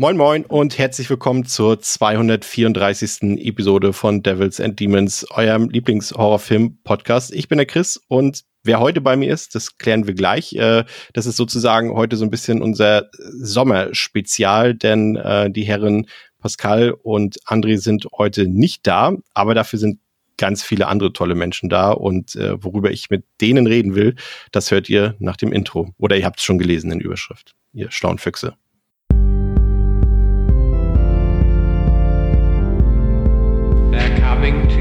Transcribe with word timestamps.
Moin 0.00 0.16
Moin 0.16 0.44
und 0.44 0.78
herzlich 0.78 1.10
willkommen 1.10 1.44
zur 1.44 1.80
234. 1.80 3.44
Episode 3.44 3.92
von 3.92 4.22
Devils 4.22 4.60
and 4.60 4.78
Demons, 4.78 5.26
eurem 5.32 5.70
Lieblingshorrorfilm-Podcast. 5.70 7.34
Ich 7.34 7.48
bin 7.48 7.58
der 7.58 7.66
Chris 7.66 8.00
und 8.06 8.44
wer 8.62 8.78
heute 8.78 9.00
bei 9.00 9.16
mir 9.16 9.34
ist, 9.34 9.56
das 9.56 9.76
klären 9.76 10.06
wir 10.06 10.14
gleich. 10.14 10.52
Äh, 10.52 10.84
das 11.14 11.26
ist 11.26 11.34
sozusagen 11.34 11.94
heute 11.94 12.14
so 12.14 12.24
ein 12.24 12.30
bisschen 12.30 12.62
unser 12.62 13.10
Sommerspezial, 13.12 14.76
denn 14.76 15.16
äh, 15.16 15.50
die 15.50 15.64
Herren 15.64 16.06
Pascal 16.38 16.92
und 16.92 17.42
André 17.44 17.76
sind 17.78 18.06
heute 18.16 18.46
nicht 18.46 18.86
da, 18.86 19.16
aber 19.34 19.54
dafür 19.54 19.80
sind 19.80 19.98
ganz 20.36 20.62
viele 20.62 20.86
andere 20.86 21.12
tolle 21.12 21.34
Menschen 21.34 21.68
da 21.68 21.90
und 21.90 22.36
äh, 22.36 22.62
worüber 22.62 22.92
ich 22.92 23.10
mit 23.10 23.24
denen 23.40 23.66
reden 23.66 23.96
will, 23.96 24.14
das 24.52 24.70
hört 24.70 24.88
ihr 24.88 25.16
nach 25.18 25.36
dem 25.36 25.52
Intro. 25.52 25.92
Oder 25.98 26.16
ihr 26.16 26.24
habt 26.24 26.38
es 26.38 26.44
schon 26.44 26.58
gelesen 26.60 26.92
in 26.92 27.00
Überschrift, 27.00 27.56
ihr 27.72 27.90
schlauen 27.90 28.18
Füchse. 28.18 28.54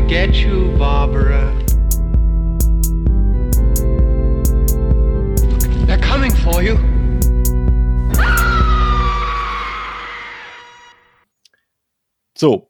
Coming 0.07 0.31
to 0.31 0.31
get 0.31 0.35
you, 0.35 0.77
Barbara. 0.77 1.53
They're 5.85 5.97
coming 5.97 6.31
for 6.31 6.61
you. 6.63 6.77
So, 12.37 12.69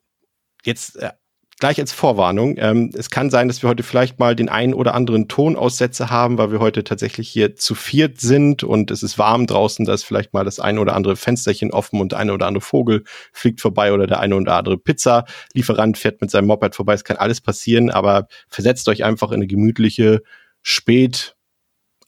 jetzt 0.63 0.95
äh, 0.97 1.11
gleich 1.59 1.79
als 1.79 1.91
Vorwarnung. 1.91 2.55
Ähm, 2.57 2.91
es 2.95 3.09
kann 3.09 3.29
sein, 3.29 3.47
dass 3.47 3.61
wir 3.63 3.69
heute 3.69 3.83
vielleicht 3.83 4.19
mal 4.19 4.35
den 4.35 4.49
einen 4.49 4.73
oder 4.73 4.93
anderen 4.93 5.27
Tonaussetzer 5.27 6.09
haben, 6.09 6.37
weil 6.37 6.51
wir 6.51 6.59
heute 6.59 6.83
tatsächlich 6.83 7.29
hier 7.29 7.55
zu 7.55 7.73
viert 7.73 8.19
sind 8.21 8.63
und 8.63 8.91
es 8.91 9.01
ist 9.01 9.17
warm 9.17 9.47
draußen. 9.47 9.85
Da 9.85 9.93
ist 9.93 10.03
vielleicht 10.03 10.33
mal 10.33 10.45
das 10.45 10.59
eine 10.59 10.79
oder 10.79 10.95
andere 10.95 11.15
Fensterchen 11.15 11.71
offen 11.71 11.99
und 11.99 12.11
der 12.11 12.19
eine 12.19 12.33
oder 12.33 12.47
andere 12.47 12.61
Vogel 12.61 13.03
fliegt 13.33 13.61
vorbei 13.61 13.91
oder 13.91 14.05
der 14.05 14.19
eine 14.19 14.35
oder 14.35 14.55
andere 14.55 14.77
Pizza-Lieferant 14.77 15.97
fährt 15.97 16.21
mit 16.21 16.29
seinem 16.29 16.47
Moped 16.47 16.75
vorbei. 16.75 16.93
Es 16.93 17.03
kann 17.03 17.17
alles 17.17 17.41
passieren, 17.41 17.89
aber 17.89 18.27
versetzt 18.49 18.87
euch 18.89 19.03
einfach 19.03 19.29
in 19.29 19.35
eine 19.35 19.47
gemütliche, 19.47 20.21
spät 20.61 21.36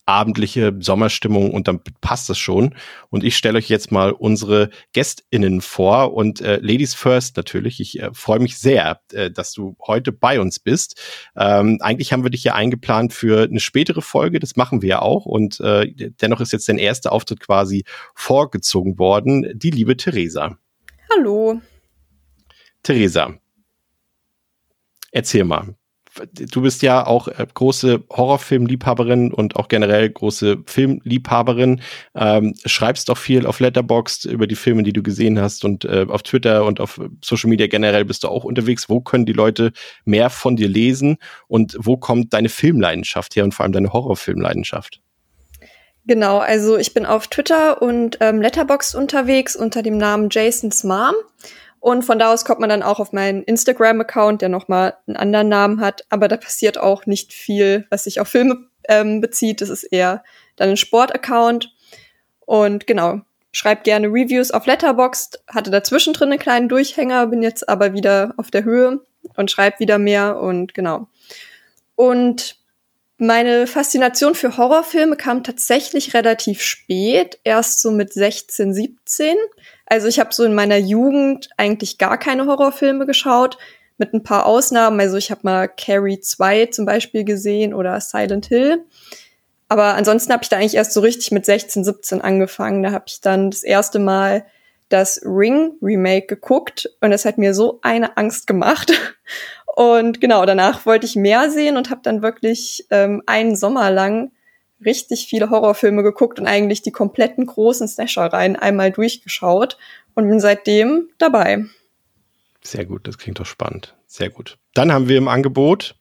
abendliche 0.10 0.76
Sommerstimmung 0.80 1.52
und 1.52 1.68
dann 1.68 1.82
passt 2.02 2.30
das 2.30 2.40
schon. 2.40 2.76
Und 3.10 3.24
ich 3.24 3.38
stelle 3.38 3.60
euch 3.60 3.70
jetzt 3.70 3.92
mal 3.92 4.12
unsere 4.12 4.72
GästInnen 4.94 5.62
vor 5.62 6.14
und 6.14 6.42
äh, 6.42 6.58
Ladies 6.62 6.96
First 6.96 7.38
natürlich. 7.38 7.80
Ich 7.80 8.00
äh, 8.00 8.10
freue 8.14 8.40
mich 8.40 8.58
sehr, 8.58 9.02
äh, 9.14 9.30
dass 9.30 9.54
du 9.54 9.76
heute 9.86 10.12
bei 10.12 10.42
uns 10.42 10.60
bist. 10.60 11.00
Ähm, 11.36 11.78
eigentlich 11.82 12.12
haben 12.12 12.24
wir 12.24 12.32
dich 12.32 12.44
ja 12.44 12.56
eingeplant 12.56 13.14
für 13.14 13.44
eine 13.44 13.60
spätere 13.60 14.02
Folge, 14.02 14.40
das 14.40 14.56
machen 14.56 14.82
wir 14.82 14.90
ja 14.90 15.02
auch. 15.02 15.26
Und 15.26 15.60
äh, 15.60 15.92
dennoch 16.22 16.42
ist 16.42 16.54
jetzt 16.54 16.68
dein 16.68 16.80
erster 16.80 17.12
Auftritt 17.12 17.40
quasi 17.40 17.84
vorgezogen 18.16 18.98
worden. 18.98 19.48
Die 19.54 19.72
liebe 19.72 19.96
Theresa. 19.96 20.58
Hallo. 21.16 21.62
Theresa, 22.82 23.34
erzähl 25.12 25.44
mal, 25.44 25.76
du 26.34 26.62
bist 26.62 26.82
ja 26.82 27.06
auch 27.06 27.28
äh, 27.28 27.46
große 27.54 28.04
Horrorfilmliebhaberin 28.10 29.34
und 29.34 29.56
auch 29.56 29.68
generell 29.68 30.10
große 30.10 30.58
Filmliebhaberin. 30.66 31.82
Ähm, 32.16 32.56
schreibst 32.66 33.10
auch 33.10 33.18
viel 33.18 33.46
auf 33.46 33.60
Letterboxd 33.60 34.26
über 34.26 34.48
die 34.48 34.56
Filme, 34.56 34.84
die 34.84 34.94
du 34.94 35.04
gesehen 35.04 35.40
hast 35.40 35.66
und 35.66 35.86
äh, 35.86 36.06
auf 36.10 36.23
Twitter 36.23 36.66
und 36.66 36.80
auf 36.80 37.00
Social 37.23 37.50
Media 37.50 37.67
generell 37.67 38.06
bist 38.06 38.23
du 38.23 38.28
auch 38.28 38.44
unterwegs. 38.44 38.89
Wo 38.89 39.02
können 39.02 39.26
die 39.26 39.33
Leute 39.33 39.72
mehr 40.06 40.30
von 40.30 40.56
dir 40.56 40.67
lesen 40.67 41.17
und 41.48 41.76
wo 41.80 41.98
kommt 41.98 42.33
deine 42.33 42.50
Filmleidenschaft 42.50 43.36
her 43.36 43.44
und 43.44 43.54
vor 43.54 43.64
allem 43.64 43.73
deine 43.73 43.94
Horrorfilmleidenschaft? 43.94 45.02
Genau, 46.06 46.39
also 46.39 46.78
ich 46.78 46.94
bin 46.95 47.06
auf 47.06 47.28
Twitter 47.28 47.82
und 47.82 48.17
ähm, 48.22 48.42
Letterboxd 48.42 48.95
unterwegs 48.95 49.56
unter 49.56 49.83
dem 49.83 49.98
Namen 49.98 50.30
Jason's 50.32 50.83
Mom. 50.83 51.14
Und 51.80 52.04
von 52.04 52.20
da 52.20 52.34
aus 52.34 52.44
kommt 52.44 52.60
man 52.60 52.70
dann 52.70 52.84
auch 52.84 53.00
auf 53.00 53.14
meinen 53.14 53.44
Instagram-Account, 53.44 54.42
der 54.42 54.50
nochmal 54.50 54.95
einen 55.08 55.16
anderen 55.16 55.50
Namen 55.50 55.82
hat. 55.82 56.06
Aber 56.10 56.28
da 56.28 56.38
passiert 56.38 56.78
auch 56.78 57.06
nicht 57.06 57.34
viel, 57.34 57.86
was 57.90 58.04
sich 58.04 58.20
auf 58.20 58.28
Filme 58.28 58.67
ähm, 58.88 59.22
bezieht. 59.22 59.62
Das 59.62 59.70
ist 59.70 59.84
eher 59.84 60.23
dann 60.58 60.70
ein 60.70 60.78
Sport-Account. 60.78 61.73
Und 62.45 62.86
genau, 62.86 63.22
schreibt 63.52 63.86
gerne 63.86 64.08
Reviews 64.08 64.52
auf 64.52 64.66
Letterboxd. 64.66 65.39
Hatte 65.48 65.72
dazwischen 65.72 66.14
drin 66.14 66.32
einen 66.32 66.39
kleinen 66.39 66.70
Durchhänger, 66.70 67.28
bin 67.28 67.42
jetzt 67.42 67.70
aber 67.70 67.94
wieder 67.94 68.34
auf 68.38 68.52
der 68.52 68.66
Höhe 68.66 69.00
und 69.36 69.50
schreibe 69.50 69.80
wieder 69.80 70.00
mehr. 70.00 70.39
Und 70.39 70.73
genau. 70.73 71.08
Und 71.95 72.58
meine 73.20 73.68
Faszination 73.68 74.36
für 74.36 74.58
Horrorfilme 74.58 75.16
kam 75.16 75.44
tatsächlich 75.44 76.14
relativ 76.14 76.62
spät, 76.62 77.40
erst 77.44 77.82
so 77.82 77.92
mit 77.92 78.14
16, 78.14 78.74
17. 78.74 79.36
Also 79.86 80.08
ich 80.08 80.20
habe 80.20 80.34
so 80.34 80.44
in 80.44 80.54
meiner 80.54 80.78
Jugend 80.78 81.50
eigentlich 81.58 81.98
gar 81.98 82.18
keine 82.18 82.46
Horrorfilme 82.46 83.06
geschaut, 83.06 83.58
mit 83.98 84.14
ein 84.14 84.24
paar 84.24 84.46
Ausnahmen. 84.46 85.00
Also 85.00 85.18
ich 85.18 85.30
habe 85.30 85.42
mal 85.44 85.68
Carrie 85.68 86.20
2 86.20 86.68
zum 86.68 86.86
Beispiel 86.86 87.24
gesehen 87.24 87.74
oder 87.74 88.00
Silent 88.00 88.48
Hill. 88.48 88.86
Aber 89.68 89.96
ansonsten 89.96 90.34
habe 90.34 90.44
ich 90.44 90.50
da 90.50 90.58
eigentlich 90.58 90.76
erst 90.76 90.94
so 90.94 91.02
richtig 91.02 91.32
mit 91.32 91.46
16, 91.46 91.84
17 91.84 92.22
angefangen. 92.22 92.82
Da 92.82 92.92
habe 92.92 93.06
ich 93.08 93.22
dann 93.22 93.52
das 93.52 93.64
erste 93.64 94.00
Mal 94.00 94.46
das 94.88 95.22
Ring 95.24 95.74
Remake 95.82 96.26
geguckt 96.26 96.90
und 97.00 97.12
es 97.12 97.26
hat 97.26 97.38
mir 97.38 97.54
so 97.54 97.80
eine 97.84 98.18
Angst 98.18 98.48
gemacht. 98.48 98.92
Und 99.76 100.20
genau, 100.20 100.46
danach 100.46 100.86
wollte 100.86 101.06
ich 101.06 101.16
mehr 101.16 101.50
sehen 101.50 101.78
und 101.78 101.90
habe 101.90 102.02
dann 102.04 102.22
wirklich 102.22 102.86
ähm, 102.90 103.22
einen 103.26 103.56
Sommer 103.56 103.92
lang 103.92 104.32
richtig 104.84 105.28
viele 105.28 105.50
Horrorfilme 105.50 106.04
geguckt 106.04 106.40
und 106.40 106.48
eigentlich 106.48 106.82
die 106.82 106.92
kompletten 106.92 107.46
großen 107.46 107.88
Slasher-Reihen 107.88 108.56
einmal 108.56 108.92
durchgeschaut 108.92 109.78
und 110.16 110.28
bin 110.28 110.40
seitdem 110.40 111.10
dabei. 111.18 111.66
Sehr 112.62 112.86
gut, 112.86 113.08
das 113.08 113.18
klingt 113.18 113.40
doch 113.40 113.46
spannend. 113.46 113.96
Sehr 114.08 114.30
gut. 114.30 114.58
Dann 114.74 114.92
haben 114.92 115.08
wir 115.08 115.18
im 115.18 115.28
Angebot 115.28 115.96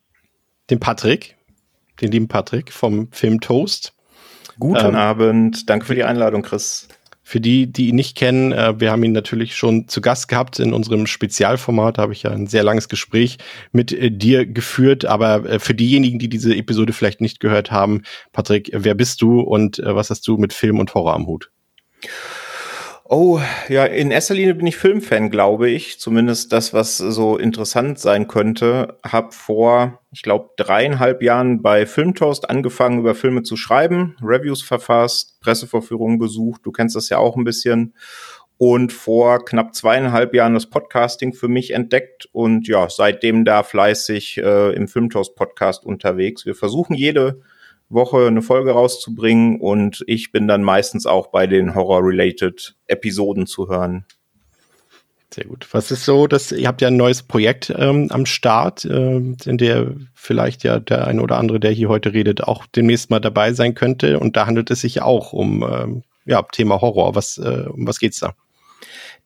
den 0.70 0.80
Patrick, 0.80 1.36
den 2.00 2.10
lieben 2.10 2.28
Patrick 2.28 2.72
vom 2.72 3.10
Film 3.12 3.40
Toast. 3.40 3.94
Guten 4.58 4.86
ähm, 4.86 4.94
Abend, 4.94 5.68
danke 5.70 5.86
für 5.86 5.94
die 5.94 6.04
Einladung, 6.04 6.42
Chris. 6.42 6.88
Für 7.28 7.42
die, 7.42 7.70
die 7.70 7.88
ihn 7.88 7.96
nicht 7.96 8.16
kennen, 8.16 8.52
äh, 8.52 8.80
wir 8.80 8.90
haben 8.90 9.04
ihn 9.04 9.12
natürlich 9.12 9.54
schon 9.54 9.86
zu 9.86 10.00
Gast 10.00 10.28
gehabt 10.28 10.58
in 10.60 10.72
unserem 10.72 11.06
Spezialformat. 11.06 11.98
Da 11.98 12.02
habe 12.02 12.14
ich 12.14 12.22
ja 12.22 12.30
ein 12.30 12.46
sehr 12.46 12.62
langes 12.62 12.88
Gespräch 12.88 13.36
mit 13.70 13.92
äh, 13.92 14.10
dir 14.10 14.46
geführt. 14.46 15.04
Aber 15.04 15.44
äh, 15.44 15.58
für 15.58 15.74
diejenigen, 15.74 16.18
die 16.18 16.30
diese 16.30 16.56
Episode 16.56 16.94
vielleicht 16.94 17.20
nicht 17.20 17.38
gehört 17.38 17.70
haben, 17.70 18.00
Patrick, 18.32 18.70
wer 18.72 18.94
bist 18.94 19.20
du 19.20 19.42
und 19.42 19.78
was 19.84 20.08
hast 20.08 20.26
du 20.26 20.38
mit 20.38 20.54
Film 20.54 20.78
und 20.78 20.94
Horror 20.94 21.12
am 21.12 21.26
Hut? 21.26 21.50
Oh, 23.10 23.40
ja, 23.70 23.86
in 23.86 24.10
erster 24.10 24.34
Linie 24.34 24.54
bin 24.54 24.66
ich 24.66 24.76
Filmfan, 24.76 25.30
glaube 25.30 25.70
ich. 25.70 25.98
Zumindest 25.98 26.52
das, 26.52 26.74
was 26.74 26.98
so 26.98 27.38
interessant 27.38 27.98
sein 27.98 28.28
könnte. 28.28 28.98
Hab 29.02 29.32
vor, 29.32 30.00
ich 30.12 30.20
glaube, 30.20 30.50
dreieinhalb 30.58 31.22
Jahren 31.22 31.62
bei 31.62 31.86
Filmtoast 31.86 32.50
angefangen, 32.50 32.98
über 32.98 33.14
Filme 33.14 33.44
zu 33.44 33.56
schreiben, 33.56 34.14
Reviews 34.20 34.60
verfasst, 34.60 35.40
Pressevorführungen 35.40 36.18
besucht. 36.18 36.60
Du 36.64 36.70
kennst 36.70 36.96
das 36.96 37.08
ja 37.08 37.16
auch 37.16 37.34
ein 37.36 37.44
bisschen. 37.44 37.94
Und 38.58 38.92
vor 38.92 39.42
knapp 39.42 39.74
zweieinhalb 39.74 40.34
Jahren 40.34 40.52
das 40.52 40.66
Podcasting 40.66 41.32
für 41.32 41.48
mich 41.48 41.70
entdeckt 41.70 42.28
und 42.32 42.68
ja, 42.68 42.90
seitdem 42.90 43.46
da 43.46 43.62
fleißig 43.62 44.36
äh, 44.36 44.74
im 44.74 44.86
Filmtoast 44.86 45.34
Podcast 45.34 45.86
unterwegs. 45.86 46.44
Wir 46.44 46.54
versuchen 46.54 46.92
jede 46.94 47.40
Woche 47.88 48.26
eine 48.26 48.42
Folge 48.42 48.72
rauszubringen 48.72 49.60
und 49.60 50.04
ich 50.06 50.30
bin 50.32 50.46
dann 50.46 50.62
meistens 50.62 51.06
auch 51.06 51.28
bei 51.28 51.46
den 51.46 51.74
Horror-related 51.74 52.76
Episoden 52.86 53.46
zu 53.46 53.68
hören. 53.68 54.04
Sehr 55.30 55.44
gut. 55.44 55.68
Was 55.72 55.90
ist 55.90 56.04
so, 56.04 56.26
dass 56.26 56.52
ihr 56.52 56.66
habt 56.66 56.80
ja 56.80 56.88
ein 56.88 56.96
neues 56.96 57.22
Projekt 57.22 57.72
ähm, 57.76 58.08
am 58.10 58.24
Start, 58.24 58.84
äh, 58.86 59.16
in 59.16 59.58
der 59.58 59.94
vielleicht 60.14 60.64
ja 60.64 60.80
der 60.80 61.06
eine 61.06 61.22
oder 61.22 61.36
andere, 61.36 61.60
der 61.60 61.70
hier 61.70 61.88
heute 61.88 62.14
redet, 62.14 62.42
auch 62.42 62.64
demnächst 62.66 63.10
mal 63.10 63.20
dabei 63.20 63.52
sein 63.52 63.74
könnte. 63.74 64.18
Und 64.20 64.36
da 64.36 64.46
handelt 64.46 64.70
es 64.70 64.80
sich 64.80 65.02
auch 65.02 65.34
um 65.34 65.62
ähm, 65.62 66.02
ja 66.24 66.42
Thema 66.42 66.80
Horror. 66.80 67.14
Was 67.14 67.36
äh, 67.36 67.66
um 67.68 67.86
was 67.86 68.00
geht's 68.00 68.20
da? 68.20 68.34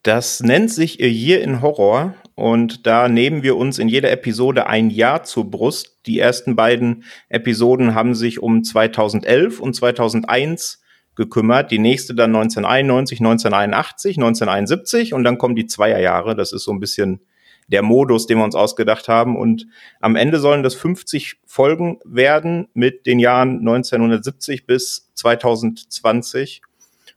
Das 0.03 0.41
nennt 0.41 0.73
sich 0.73 1.01
A 1.01 1.07
Year 1.07 1.41
in 1.41 1.63
Horror 1.63 2.15
und 2.35 2.87
da 2.87 3.09
nehmen 3.09 3.43
wir 3.43 3.57
uns 3.57 3.79
in 3.79 3.89
jeder 3.89 4.11
Episode 4.11 4.67
ein 4.67 4.91
Jahr 4.91 5.25
zur 5.25 5.51
Brust. 5.51 5.99
Die 6.07 6.19
ersten 6.19 6.57
beiden 6.57 7.05
Episoden 7.29 7.95
haben 7.95 8.15
sich 8.15 8.43
um 8.43 8.65
2011 8.65 9.61
und 9.61 9.75
2001 9.75 10.83
gekümmert. 11.15 11.71
Die 11.71 11.79
nächste 11.79 12.15
dann 12.15 12.35
1991, 12.35 13.21
1981, 13.21 14.17
1971 14.17 15.15
und 15.15 15.25
dann 15.25 15.39
kommen 15.39 15.57
die 15.57 15.67
Zweierjahre. 15.67 16.35
Das 16.35 16.53
ist 16.53 16.65
so 16.65 16.73
ein 16.73 16.81
bisschen 16.81 17.21
der 17.69 17.83
Modus, 17.83 18.27
den 18.27 18.39
wir 18.39 18.45
uns 18.45 18.55
ausgedacht 18.55 19.09
haben. 19.09 19.37
Und 19.37 19.67
am 20.01 20.17
Ende 20.17 20.39
sollen 20.39 20.63
das 20.63 20.75
50 20.75 21.37
Folgen 21.45 21.99
werden 22.05 22.69
mit 22.75 23.07
den 23.07 23.19
Jahren 23.19 23.59
1970 23.59 24.67
bis 24.67 25.11
2020. 25.15 26.63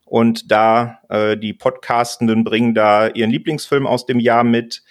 Und 0.06 0.52
da 0.52 1.00
äh, 1.10 1.36
die 1.36 1.54
Podcastenden 1.54 2.44
bringen 2.44 2.74
da 2.74 3.08
ihren 3.08 3.32
Lieblingsfilm 3.32 3.88
aus 3.88 4.06
dem 4.06 4.20
Jahr 4.20 4.44
mit, 4.44 4.84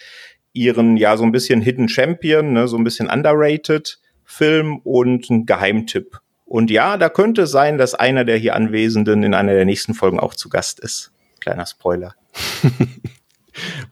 ihren 0.53 0.97
ja 0.97 1.17
so 1.17 1.25
ein 1.25 1.33
bisschen 1.33 1.61
Hidden 1.61 1.89
Champion, 1.89 2.53
ne, 2.53 2.69
so 2.69 2.77
ein 2.77 2.85
bisschen 2.85 3.09
underrated 3.09 3.99
Film 4.25 4.79
und 4.79 5.31
ein 5.31 5.47
Geheimtipp. 5.47 6.19
Und 6.45 6.71
ja, 6.71 6.97
da 6.97 7.09
könnte 7.09 7.43
es 7.43 7.51
sein, 7.51 7.79
dass 7.79 7.95
einer 7.95 8.25
der 8.25 8.37
hier 8.37 8.55
Anwesenden 8.55 9.23
in 9.23 9.35
einer 9.35 9.55
der 9.55 9.65
nächsten 9.65 9.95
Folgen 9.95 10.21
auch 10.21 10.35
zu 10.35 10.49
Gast 10.49 10.81
ist. 10.81 11.13
Kleiner 11.41 11.67
Spoiler. 11.67 12.15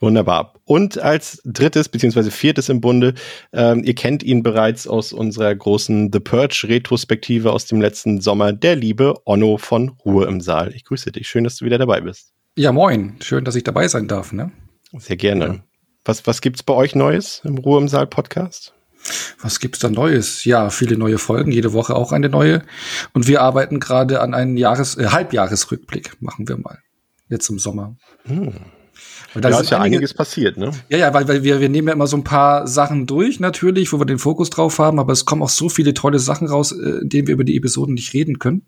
Wunderbar. 0.01 0.55
Und 0.65 0.99
als 0.99 1.41
drittes 1.45 1.89
beziehungsweise 1.89 2.31
viertes 2.31 2.69
im 2.69 2.81
Bunde, 2.81 3.15
ähm, 3.53 3.85
ihr 3.85 3.95
kennt 3.95 4.23
ihn 4.23 4.43
bereits 4.43 4.87
aus 4.87 5.13
unserer 5.13 5.55
großen 5.55 6.11
The 6.13 6.21
Purge 6.21 6.67
Retrospektive 6.69 7.53
aus 7.53 7.67
dem 7.67 7.81
letzten 7.81 8.21
Sommer, 8.21 8.53
der 8.53 8.77
liebe 8.77 9.15
Onno 9.25 9.59
von 9.59 9.91
Ruhe 10.05 10.27
im 10.27 10.41
Saal. 10.41 10.73
Ich 10.75 10.85
grüße 10.85 11.13
dich. 11.13 11.29
Schön, 11.29 11.45
dass 11.45 11.57
du 11.57 11.65
wieder 11.65 11.79
dabei 11.79 12.01
bist. 12.01 12.33
Ja, 12.57 12.73
moin. 12.73 13.17
Schön, 13.23 13.45
dass 13.45 13.55
ich 13.55 13.65
dabei 13.65 13.89
sein 13.89 14.09
darf. 14.09 14.33
Ne? 14.33 14.53
Sehr 14.99 15.17
gerne. 15.17 15.45
Ja. 15.45 15.65
Was, 16.05 16.27
was 16.27 16.41
gibt's 16.41 16.63
bei 16.63 16.75
euch 16.75 16.95
Neues 16.95 17.43
im 17.45 17.59
Ruhe 17.59 17.81
im 17.81 17.89
Saal 17.89 18.07
Podcast? 18.07 18.75
Was 19.41 19.61
gibt's 19.61 19.79
da 19.79 19.89
Neues? 19.89 20.45
Ja, 20.45 20.71
viele 20.71 20.97
neue 20.97 21.19
Folgen, 21.19 21.51
jede 21.51 21.73
Woche 21.73 21.95
auch 21.95 22.13
eine 22.13 22.29
neue. 22.29 22.63
Und 23.15 23.27
wir 23.27 23.41
arbeiten 23.41 23.81
gerade 23.81 24.21
an 24.21 24.35
einem 24.35 24.57
Jahres-, 24.57 24.97
äh, 24.97 25.09
Halbjahresrückblick, 25.09 26.21
machen 26.21 26.49
wir 26.49 26.59
mal. 26.59 26.79
Jetzt 27.29 27.49
im 27.49 27.59
Sommer. 27.59 27.97
Hm. 28.25 28.53
Da 29.35 29.49
ja, 29.49 29.61
ist 29.61 29.71
ja 29.71 29.79
einige, 29.79 29.97
einiges 29.97 30.15
passiert, 30.15 30.57
ne? 30.57 30.73
Ja, 30.89 30.99
ja, 30.99 31.15
weil, 31.15 31.27
weil 31.29 31.43
wir, 31.43 31.61
wir 31.61 31.69
nehmen 31.69 31.89
ja 31.89 31.95
immer 31.95 32.07
so 32.07 32.17
ein 32.17 32.25
paar 32.25 32.67
Sachen 32.67 33.07
durch, 33.07 33.41
natürlich, 33.41 33.93
wo 33.93 33.99
wir 33.99 34.07
den 34.07 34.19
Fokus 34.19 34.51
drauf 34.51 34.79
haben, 34.79 34.99
aber 34.99 35.13
es 35.13 35.25
kommen 35.25 35.43
auch 35.43 35.49
so 35.49 35.69
viele 35.69 35.95
tolle 35.95 36.19
Sachen 36.19 36.49
raus, 36.49 36.73
äh, 36.73 37.01
in 37.03 37.09
denen 37.09 37.27
wir 37.27 37.35
über 37.35 37.45
die 37.45 37.57
Episoden 37.57 37.95
nicht 37.95 38.13
reden 38.13 38.39
können. 38.39 38.67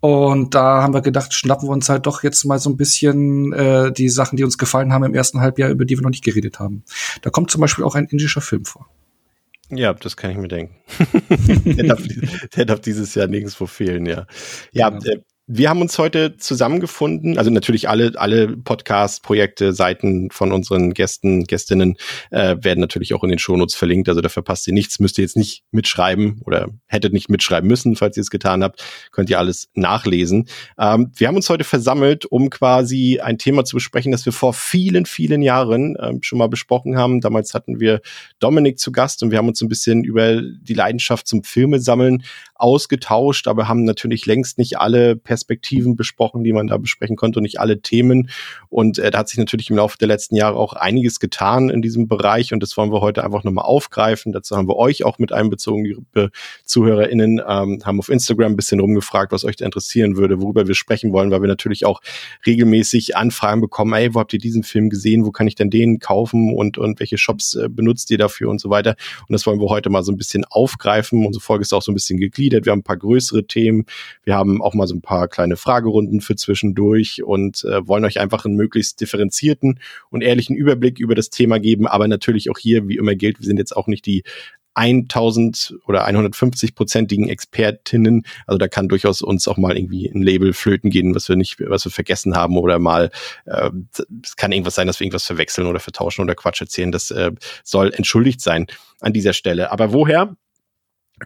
Und 0.00 0.54
da 0.54 0.82
haben 0.82 0.94
wir 0.94 1.02
gedacht, 1.02 1.34
schnappen 1.34 1.68
wir 1.68 1.72
uns 1.72 1.88
halt 1.90 2.06
doch 2.06 2.22
jetzt 2.22 2.44
mal 2.44 2.58
so 2.58 2.70
ein 2.70 2.76
bisschen 2.78 3.52
äh, 3.52 3.92
die 3.92 4.08
Sachen, 4.08 4.36
die 4.36 4.44
uns 4.44 4.56
gefallen 4.56 4.92
haben 4.92 5.04
im 5.04 5.14
ersten 5.14 5.40
Halbjahr, 5.40 5.70
über 5.70 5.84
die 5.84 5.98
wir 5.98 6.02
noch 6.02 6.10
nicht 6.10 6.24
geredet 6.24 6.58
haben. 6.58 6.84
Da 7.20 7.28
kommt 7.28 7.50
zum 7.50 7.60
Beispiel 7.60 7.84
auch 7.84 7.94
ein 7.94 8.06
indischer 8.06 8.40
Film 8.40 8.64
vor. 8.64 8.88
Ja, 9.68 9.92
das 9.94 10.16
kann 10.16 10.30
ich 10.30 10.36
mir 10.36 10.48
denken. 10.48 10.74
der, 11.64 11.84
darf, 11.84 12.02
der, 12.56 12.64
darf, 12.64 12.80
dieses 12.80 13.14
Jahr 13.14 13.28
nirgendwo 13.28 13.66
fehlen, 13.66 14.04
ja. 14.06 14.26
Ja, 14.72 14.90
ja. 14.90 15.12
Äh, 15.12 15.20
wir 15.52 15.68
haben 15.68 15.82
uns 15.82 15.98
heute 15.98 16.36
zusammengefunden, 16.36 17.36
also 17.36 17.50
natürlich 17.50 17.88
alle, 17.88 18.12
alle 18.14 18.56
Podcast-Projekte, 18.56 19.72
Seiten 19.72 20.30
von 20.30 20.52
unseren 20.52 20.94
Gästen, 20.94 21.42
Gästinnen 21.42 21.96
äh, 22.30 22.54
werden 22.60 22.78
natürlich 22.78 23.14
auch 23.14 23.24
in 23.24 23.30
den 23.30 23.40
Shownotes 23.40 23.74
verlinkt, 23.74 24.08
also 24.08 24.20
da 24.20 24.28
verpasst 24.28 24.68
ihr 24.68 24.74
nichts, 24.74 25.00
müsst 25.00 25.18
ihr 25.18 25.22
jetzt 25.22 25.36
nicht 25.36 25.64
mitschreiben 25.72 26.40
oder 26.44 26.68
hättet 26.86 27.12
nicht 27.12 27.30
mitschreiben 27.30 27.66
müssen, 27.66 27.96
falls 27.96 28.16
ihr 28.16 28.20
es 28.20 28.30
getan 28.30 28.62
habt, 28.62 28.84
könnt 29.10 29.28
ihr 29.28 29.40
alles 29.40 29.68
nachlesen. 29.74 30.46
Ähm, 30.78 31.10
wir 31.16 31.26
haben 31.26 31.34
uns 31.34 31.50
heute 31.50 31.64
versammelt, 31.64 32.26
um 32.26 32.48
quasi 32.48 33.18
ein 33.18 33.36
Thema 33.36 33.64
zu 33.64 33.74
besprechen, 33.74 34.12
das 34.12 34.24
wir 34.24 34.32
vor 34.32 34.54
vielen, 34.54 35.04
vielen 35.04 35.42
Jahren 35.42 35.96
ähm, 36.00 36.22
schon 36.22 36.38
mal 36.38 36.48
besprochen 36.48 36.96
haben. 36.96 37.20
Damals 37.20 37.54
hatten 37.54 37.80
wir 37.80 38.02
Dominik 38.38 38.78
zu 38.78 38.92
Gast 38.92 39.24
und 39.24 39.32
wir 39.32 39.38
haben 39.38 39.48
uns 39.48 39.60
ein 39.60 39.68
bisschen 39.68 40.04
über 40.04 40.40
die 40.42 40.74
Leidenschaft 40.74 41.26
zum 41.26 41.42
Filme 41.42 41.80
sammeln 41.80 42.22
ausgetauscht, 42.54 43.48
aber 43.48 43.66
haben 43.66 43.82
natürlich 43.84 44.26
längst 44.26 44.56
nicht 44.56 44.78
alle 44.78 45.16
Perspektiven 45.16 45.39
besprochen, 45.44 46.44
die 46.44 46.52
man 46.52 46.66
da 46.66 46.76
besprechen 46.76 47.16
konnte 47.16 47.38
und 47.38 47.44
nicht 47.44 47.60
alle 47.60 47.80
Themen. 47.80 48.30
Und 48.68 48.98
äh, 48.98 49.10
da 49.10 49.18
hat 49.18 49.28
sich 49.28 49.38
natürlich 49.38 49.70
im 49.70 49.76
Laufe 49.76 49.98
der 49.98 50.08
letzten 50.08 50.36
Jahre 50.36 50.56
auch 50.56 50.72
einiges 50.72 51.20
getan 51.20 51.70
in 51.70 51.82
diesem 51.82 52.08
Bereich 52.08 52.52
und 52.52 52.62
das 52.62 52.76
wollen 52.76 52.92
wir 52.92 53.00
heute 53.00 53.24
einfach 53.24 53.44
nochmal 53.44 53.64
aufgreifen. 53.64 54.32
Dazu 54.32 54.56
haben 54.56 54.68
wir 54.68 54.76
euch 54.76 55.04
auch 55.04 55.18
mit 55.18 55.32
einbezogen, 55.32 55.84
liebe 55.84 56.30
ZuhörerInnen, 56.64 57.40
ähm, 57.46 57.82
haben 57.84 57.98
auf 57.98 58.08
Instagram 58.08 58.52
ein 58.52 58.56
bisschen 58.56 58.80
rumgefragt, 58.80 59.32
was 59.32 59.44
euch 59.44 59.56
da 59.56 59.64
interessieren 59.64 60.16
würde, 60.16 60.40
worüber 60.40 60.66
wir 60.66 60.74
sprechen 60.74 61.12
wollen, 61.12 61.30
weil 61.30 61.42
wir 61.42 61.48
natürlich 61.48 61.84
auch 61.84 62.00
regelmäßig 62.46 63.16
Anfragen 63.16 63.60
bekommen, 63.60 63.92
ey, 63.94 64.14
wo 64.14 64.20
habt 64.20 64.32
ihr 64.32 64.38
diesen 64.38 64.62
Film 64.62 64.90
gesehen, 64.90 65.24
wo 65.24 65.30
kann 65.30 65.46
ich 65.46 65.54
denn 65.54 65.70
den 65.70 65.98
kaufen 65.98 66.54
und, 66.54 66.78
und 66.78 67.00
welche 67.00 67.18
Shops 67.18 67.54
äh, 67.54 67.68
benutzt 67.68 68.10
ihr 68.10 68.18
dafür 68.18 68.50
und 68.50 68.60
so 68.60 68.70
weiter. 68.70 68.96
Und 69.28 69.32
das 69.32 69.46
wollen 69.46 69.60
wir 69.60 69.68
heute 69.68 69.90
mal 69.90 70.02
so 70.02 70.12
ein 70.12 70.16
bisschen 70.16 70.44
aufgreifen. 70.44 71.26
Unsere 71.26 71.42
Folge 71.42 71.62
ist 71.62 71.72
auch 71.72 71.82
so 71.82 71.92
ein 71.92 71.94
bisschen 71.94 72.18
gegliedert. 72.18 72.64
Wir 72.64 72.72
haben 72.72 72.80
ein 72.80 72.84
paar 72.84 72.96
größere 72.96 73.46
Themen. 73.46 73.86
Wir 74.24 74.34
haben 74.34 74.62
auch 74.62 74.74
mal 74.74 74.86
so 74.86 74.94
ein 74.94 75.02
paar 75.02 75.28
kleine 75.30 75.56
Fragerunden 75.56 76.20
für 76.20 76.36
zwischendurch 76.36 77.22
und 77.22 77.64
äh, 77.64 77.86
wollen 77.86 78.04
euch 78.04 78.20
einfach 78.20 78.44
einen 78.44 78.56
möglichst 78.56 79.00
differenzierten 79.00 79.80
und 80.10 80.22
ehrlichen 80.22 80.56
Überblick 80.56 80.98
über 80.98 81.14
das 81.14 81.30
Thema 81.30 81.58
geben. 81.58 81.86
Aber 81.86 82.08
natürlich 82.08 82.50
auch 82.50 82.58
hier, 82.58 82.88
wie 82.88 82.96
immer 82.96 83.14
gilt, 83.14 83.40
wir 83.40 83.46
sind 83.46 83.58
jetzt 83.58 83.76
auch 83.76 83.86
nicht 83.86 84.04
die 84.06 84.22
1000 84.74 85.74
oder 85.86 86.06
150-prozentigen 86.06 87.28
Expertinnen. 87.28 88.24
Also 88.46 88.58
da 88.58 88.68
kann 88.68 88.88
durchaus 88.88 89.20
uns 89.20 89.48
auch 89.48 89.56
mal 89.56 89.76
irgendwie 89.76 90.08
ein 90.08 90.22
Label 90.22 90.52
flöten 90.52 90.90
gehen, 90.90 91.14
was 91.14 91.28
wir 91.28 91.36
nicht, 91.36 91.58
was 91.60 91.84
wir 91.84 91.92
vergessen 91.92 92.36
haben 92.36 92.56
oder 92.56 92.78
mal, 92.78 93.10
äh, 93.46 93.70
es 94.22 94.36
kann 94.36 94.52
irgendwas 94.52 94.76
sein, 94.76 94.86
dass 94.86 95.00
wir 95.00 95.06
irgendwas 95.06 95.26
verwechseln 95.26 95.66
oder 95.66 95.80
vertauschen 95.80 96.22
oder 96.22 96.34
Quatsch 96.34 96.60
erzählen. 96.60 96.92
Das 96.92 97.10
äh, 97.10 97.32
soll 97.64 97.92
entschuldigt 97.92 98.40
sein 98.40 98.66
an 99.00 99.12
dieser 99.12 99.32
Stelle. 99.32 99.72
Aber 99.72 99.92
woher? 99.92 100.36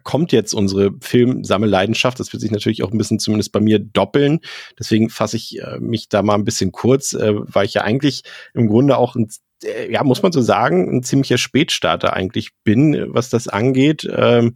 Kommt 0.02 0.32
jetzt 0.32 0.52
unsere 0.52 0.92
Filmsammelleidenschaft. 1.00 2.18
Das 2.20 2.32
wird 2.32 2.40
sich 2.40 2.50
natürlich 2.50 2.82
auch 2.82 2.92
ein 2.92 2.98
bisschen 2.98 3.18
zumindest 3.18 3.52
bei 3.52 3.60
mir 3.60 3.78
doppeln. 3.78 4.40
Deswegen 4.78 5.10
fasse 5.10 5.36
ich 5.36 5.60
äh, 5.60 5.78
mich 5.80 6.08
da 6.08 6.22
mal 6.22 6.34
ein 6.34 6.44
bisschen 6.44 6.72
kurz, 6.72 7.12
äh, 7.12 7.32
weil 7.34 7.66
ich 7.66 7.74
ja 7.74 7.82
eigentlich 7.82 8.22
im 8.52 8.66
Grunde 8.66 8.96
auch 8.96 9.14
ein 9.14 9.28
äh, 9.64 9.90
ja, 9.92 10.02
muss 10.04 10.22
man 10.22 10.32
so 10.32 10.40
sagen, 10.40 10.96
ein 10.96 11.02
ziemlicher 11.02 11.38
Spätstarter 11.38 12.12
eigentlich 12.12 12.50
bin, 12.64 13.06
was 13.08 13.30
das 13.30 13.48
angeht. 13.48 14.08
Ähm, 14.10 14.54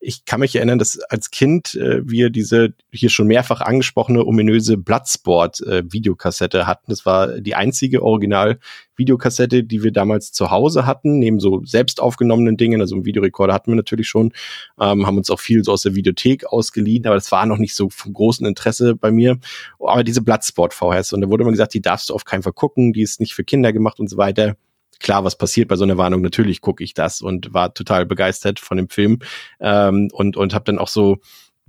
ich 0.00 0.24
kann 0.24 0.40
mich 0.40 0.56
erinnern, 0.56 0.78
dass 0.78 0.98
als 0.98 1.30
Kind 1.30 1.74
äh, 1.74 2.00
wir 2.08 2.30
diese 2.30 2.72
hier 2.90 3.10
schon 3.10 3.26
mehrfach 3.26 3.60
angesprochene 3.60 4.24
ominöse 4.24 4.78
Bloodsport-Videokassette 4.78 6.60
äh, 6.60 6.64
hatten. 6.64 6.86
Das 6.88 7.04
war 7.04 7.38
die 7.40 7.54
einzige 7.54 8.02
Original-Videokassette, 8.02 9.62
die 9.62 9.82
wir 9.82 9.92
damals 9.92 10.32
zu 10.32 10.50
Hause 10.50 10.86
hatten, 10.86 11.18
neben 11.18 11.38
so 11.38 11.62
selbst 11.64 12.00
aufgenommenen 12.00 12.56
Dingen. 12.56 12.80
Also 12.80 12.94
einen 12.94 13.04
Videorekorder 13.04 13.52
hatten 13.52 13.72
wir 13.72 13.76
natürlich 13.76 14.08
schon, 14.08 14.32
ähm, 14.80 15.06
haben 15.06 15.18
uns 15.18 15.28
auch 15.28 15.40
viel 15.40 15.62
so 15.62 15.72
aus 15.72 15.82
der 15.82 15.94
Videothek 15.94 16.46
ausgeliehen, 16.46 17.06
aber 17.06 17.16
das 17.16 17.30
war 17.30 17.44
noch 17.44 17.58
nicht 17.58 17.74
so 17.74 17.90
vom 17.90 18.14
großen 18.14 18.46
Interesse 18.46 18.96
bei 18.96 19.10
mir. 19.10 19.38
Aber 19.78 20.02
diese 20.02 20.22
Bloodsport-VHS, 20.22 21.12
und 21.12 21.20
da 21.20 21.28
wurde 21.28 21.42
immer 21.42 21.52
gesagt, 21.52 21.74
die 21.74 21.82
darfst 21.82 22.08
du 22.08 22.14
auf 22.14 22.24
keinen 22.24 22.42
Fall 22.42 22.54
gucken, 22.54 22.94
die 22.94 23.02
ist 23.02 23.20
nicht 23.20 23.34
für 23.34 23.44
Kinder 23.44 23.72
gemacht 23.74 24.00
und 24.00 24.08
so 24.08 24.16
weiter 24.16 24.56
klar, 25.00 25.24
was 25.24 25.36
passiert 25.36 25.68
bei 25.68 25.76
so 25.76 25.84
einer 25.84 25.98
Warnung, 25.98 26.20
natürlich 26.20 26.60
gucke 26.60 26.84
ich 26.84 26.94
das 26.94 27.20
und 27.22 27.52
war 27.52 27.74
total 27.74 28.06
begeistert 28.06 28.60
von 28.60 28.76
dem 28.76 28.88
Film 28.88 29.18
ähm, 29.58 30.08
und, 30.12 30.36
und 30.36 30.54
habe 30.54 30.64
dann 30.64 30.78
auch 30.78 30.88
so 30.88 31.18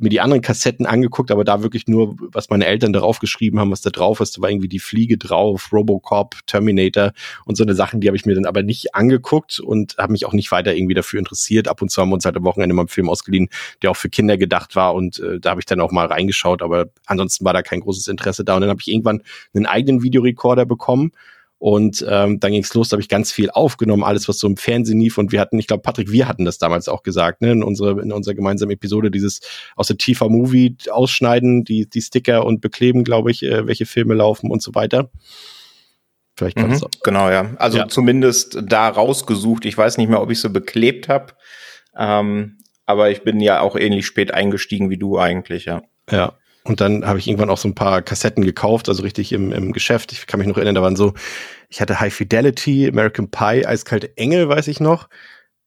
mir 0.02 0.10
die 0.10 0.20
anderen 0.20 0.42
Kassetten 0.42 0.86
angeguckt, 0.86 1.30
aber 1.30 1.44
da 1.44 1.62
wirklich 1.62 1.88
nur, 1.88 2.16
was 2.20 2.50
meine 2.50 2.66
Eltern 2.66 2.92
darauf 2.92 3.20
geschrieben 3.20 3.60
haben, 3.60 3.72
was 3.72 3.82
da 3.82 3.92
drauf 3.92 4.20
ist. 4.20 4.36
Da 4.36 4.42
war 4.42 4.50
irgendwie 4.50 4.68
die 4.68 4.80
Fliege 4.80 5.18
drauf, 5.18 5.72
Robocop, 5.72 6.36
Terminator 6.48 7.14
und 7.46 7.56
so 7.56 7.64
eine 7.64 7.76
Sachen, 7.76 8.02
die 8.02 8.08
habe 8.08 8.18
ich 8.18 8.26
mir 8.26 8.34
dann 8.34 8.46
aber 8.46 8.64
nicht 8.64 8.96
angeguckt 8.96 9.60
und 9.60 9.98
habe 9.98 10.14
mich 10.14 10.26
auch 10.26 10.34
nicht 10.34 10.52
weiter 10.52 10.74
irgendwie 10.74 10.96
dafür 10.96 11.20
interessiert. 11.20 11.68
Ab 11.68 11.82
und 11.82 11.90
zu 11.90 12.02
haben 12.02 12.10
wir 12.10 12.16
uns 12.16 12.26
halt 12.26 12.36
am 12.36 12.44
Wochenende 12.44 12.74
mal 12.74 12.84
einen 12.84 12.90
Film 12.90 13.10
ausgeliehen, 13.10 13.50
der 13.84 13.92
auch 13.92 13.96
für 13.96 14.10
Kinder 14.10 14.38
gedacht 14.38 14.76
war 14.76 14.96
und 14.96 15.20
äh, 15.20 15.40
da 15.40 15.52
habe 15.52 15.62
ich 15.62 15.66
dann 15.66 15.80
auch 15.80 15.92
mal 15.92 16.08
reingeschaut, 16.08 16.64
aber 16.64 16.88
ansonsten 17.06 17.46
war 17.46 17.54
da 17.54 17.62
kein 17.62 17.82
großes 17.82 18.08
Interesse 18.08 18.44
da. 18.44 18.56
Und 18.56 18.62
dann 18.62 18.72
habe 18.72 18.82
ich 18.82 18.88
irgendwann 18.88 19.22
einen 19.54 19.68
eigenen 19.68 20.02
Videorekorder 20.02 20.66
bekommen 20.66 21.12
und 21.62 22.04
ähm, 22.10 22.40
dann 22.40 22.54
ging's 22.54 22.74
los, 22.74 22.90
da 22.90 22.96
habe 22.96 23.04
ich 23.04 23.08
ganz 23.08 23.32
viel 23.32 23.52
aufgenommen, 23.52 24.04
alles, 24.04 24.28
was 24.28 24.40
so 24.40 24.48
im 24.48 24.58
Fernsehen 24.58 25.00
lief. 25.00 25.20
Und 25.20 25.32
wir 25.32 25.40
hatten, 25.40 25.60
ich 25.60 25.68
glaube, 25.68 25.84
Patrick, 25.84 26.12
wir 26.12 26.28
hatten 26.28 26.44
das 26.44 26.58
damals 26.58 26.90
auch 26.90 27.04
gesagt, 27.04 27.42
ne, 27.42 27.52
in, 27.52 27.62
unsere, 27.62 28.02
in 28.02 28.12
unserer 28.12 28.34
gemeinsamen 28.34 28.72
Episode, 28.72 29.12
dieses 29.12 29.42
aus 29.76 29.86
der 29.86 29.98
TV-Movie 29.98 30.78
ausschneiden, 30.90 31.64
die, 31.64 31.88
die 31.88 32.02
Sticker 32.02 32.48
und 32.48 32.62
bekleben, 32.62 33.04
glaube 33.04 33.30
ich, 33.30 33.44
äh, 33.44 33.68
welche 33.68 33.86
Filme 33.86 34.16
laufen 34.16 34.50
und 34.50 34.64
so 34.64 34.74
weiter. 34.74 35.12
Vielleicht 36.36 36.58
mhm, 36.58 36.82
Genau, 37.04 37.30
ja. 37.30 37.52
Also 37.58 37.78
ja. 37.78 37.88
zumindest 37.88 38.58
da 38.64 38.90
rausgesucht. 38.90 39.66
Ich 39.66 39.78
weiß 39.78 40.00
nicht 40.00 40.10
mehr, 40.10 40.24
ob 40.24 40.32
ich 40.32 40.40
so 40.40 40.50
beklebt 40.50 41.10
habe. 41.10 41.34
Ähm, 41.96 42.58
aber 42.88 43.12
ich 43.12 43.22
bin 43.22 43.40
ja 43.40 43.62
auch 43.62 43.76
ähnlich 43.76 44.08
spät 44.08 44.34
eingestiegen 44.34 44.90
wie 44.90 44.98
du 44.98 45.20
eigentlich, 45.20 45.66
ja. 45.66 45.84
Ja. 46.10 46.34
Und 46.64 46.80
dann 46.80 47.06
habe 47.06 47.18
ich 47.18 47.28
irgendwann 47.28 47.50
auch 47.50 47.58
so 47.58 47.68
ein 47.68 47.76
paar 47.76 48.02
Kassetten 48.02 48.46
gekauft, 48.46 48.88
also 48.88 49.02
richtig 49.02 49.34
im, 49.34 49.52
im 49.52 49.72
Geschäft. 49.72 50.12
Ich 50.12 50.28
kann 50.28 50.40
mich 50.40 50.48
noch 50.48 50.58
erinnern, 50.58 50.76
da 50.76 50.82
waren 50.82 50.96
so, 50.96 51.14
ich 51.70 51.82
hatte 51.82 52.00
High 52.00 52.14
Fidelity, 52.14 52.88
American 52.88 53.32
Pie, 53.32 53.66
Eiskalte 53.66 54.16
Engel, 54.18 54.48
weiß 54.48 54.68
ich 54.68 54.80
noch. 54.80 55.10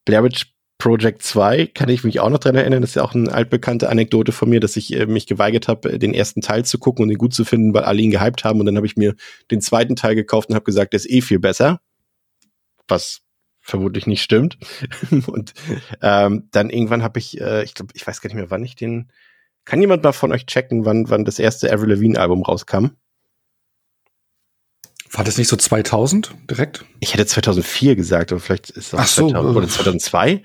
Blair 0.05 0.23
Witch 0.23 0.55
Project 0.79 1.23
2 1.23 1.67
kann 1.69 1.89
ich 1.89 2.05
mich 2.05 2.21
auch 2.21 2.29
noch 2.31 2.39
dran 2.39 2.57
erinnern. 2.57 2.83
Das 2.83 2.91
ist 2.91 2.97
ja 2.97 3.05
auch 3.05 3.15
eine 3.15 3.33
altbekannte 3.33 3.89
Anekdote 3.89 4.33
von 4.33 4.51
mir, 4.51 4.61
dass 4.61 4.77
ich 4.77 4.95
äh, 4.95 5.07
mich 5.07 5.27
geweigert 5.27 5.69
habe, 5.69 5.99
den 5.99 6.15
ersten 6.15 6.41
Teil 6.43 6.65
zu 6.65 6.79
gucken 6.79 7.05
und 7.05 7.11
ihn 7.11 7.19
gut 7.19 7.33
zu 7.33 7.45
finden, 7.45 7.73
weil 7.75 7.85
alle 7.85 8.03
ihn 8.03 8.11
gehypt 8.11 8.45
haben. 8.45 8.61
Und 8.61 8.67
dann 8.67 8.77
habe 8.77 8.87
ich 8.87 8.97
mir 8.97 9.15
den 9.51 9.61
zweiten 9.61 9.97
Teil 9.97 10.15
gekauft 10.15 10.49
und 10.49 10.55
habe 10.55 10.65
gesagt, 10.65 10.93
der 10.93 10.99
ist 10.99 11.09
eh 11.09 11.23
viel 11.23 11.39
besser. 11.39 11.81
Was 12.89 13.23
vermutlich 13.61 14.07
nicht 14.07 14.23
stimmt. 14.23 14.59
und 15.27 15.55
ähm, 16.03 16.49
dann 16.51 16.71
irgendwann 16.71 17.03
habe 17.03 17.19
ich, 17.19 17.41
äh, 17.41 17.65
ich 17.65 17.75
glaube, 17.75 17.93
ich 17.95 18.07
weiß 18.07 18.21
gar 18.21 18.29
nicht 18.29 18.37
mehr, 18.37 18.51
wann 18.51 18.65
ich 18.65 18.77
den 18.77 19.11
kann 19.65 19.81
jemand 19.81 20.03
mal 20.03 20.13
von 20.13 20.33
euch 20.33 20.47
checken, 20.47 20.85
wann, 20.85 21.09
wann 21.11 21.25
das 21.25 21.39
erste 21.39 21.73
Avril 21.73 21.91
Lavigne 21.91 22.19
Album 22.19 22.43
rauskam? 22.43 22.89
War 25.11 25.25
das 25.25 25.39
nicht 25.39 25.49
so 25.49 25.57
2000 25.57 26.35
direkt? 26.51 26.85
Ich 27.01 27.13
hätte 27.15 27.25
2004 27.27 27.95
gesagt, 27.97 28.33
aber 28.33 28.41
vielleicht 28.41 28.71
ist 28.71 28.93
das 28.93 29.01
Ach 29.01 29.07
so. 29.07 29.29
2000, 29.31 29.57
oder 29.57 29.69
2002. 29.69 30.43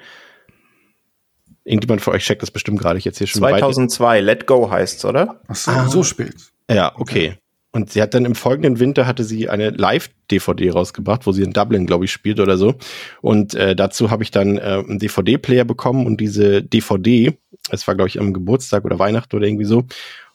Irgendjemand 1.63 2.01
von 2.01 2.13
euch 2.13 2.23
checkt 2.23 2.41
das 2.41 2.51
bestimmt 2.51 2.79
gerade. 2.79 2.97
Ich 2.99 3.05
jetzt 3.05 3.17
hier 3.17 3.27
schon 3.27 3.39
2002, 3.41 4.21
Let 4.21 4.47
Go 4.47 4.69
heißt's, 4.69 5.05
oder? 5.05 5.41
Ach 5.47 5.55
so, 5.55 5.71
Ah. 5.71 5.87
so 5.87 6.03
spät. 6.03 6.35
Ja, 6.69 6.93
okay. 6.95 7.35
Und 7.71 7.91
sie 7.91 8.01
hat 8.01 8.15
dann 8.15 8.25
im 8.25 8.33
folgenden 8.33 8.79
Winter 8.79 9.05
hatte 9.05 9.23
sie 9.23 9.47
eine 9.49 9.69
Live-DVD 9.69 10.71
rausgebracht, 10.71 11.27
wo 11.27 11.31
sie 11.31 11.43
in 11.43 11.53
Dublin, 11.53 11.85
glaube 11.85 12.05
ich, 12.05 12.11
spielt 12.11 12.39
oder 12.39 12.57
so. 12.57 12.75
Und 13.21 13.53
äh, 13.53 13.75
dazu 13.75 14.09
habe 14.09 14.23
ich 14.23 14.31
dann 14.31 14.57
äh, 14.57 14.61
einen 14.87 14.97
DVD-Player 14.97 15.65
bekommen 15.65 16.07
und 16.07 16.19
diese 16.19 16.63
DVD, 16.63 17.37
es 17.71 17.87
war, 17.87 17.95
glaube 17.95 18.09
ich, 18.09 18.19
am 18.19 18.33
Geburtstag 18.33 18.85
oder 18.85 18.99
Weihnachten 18.99 19.35
oder 19.35 19.47
irgendwie 19.47 19.65
so. 19.65 19.85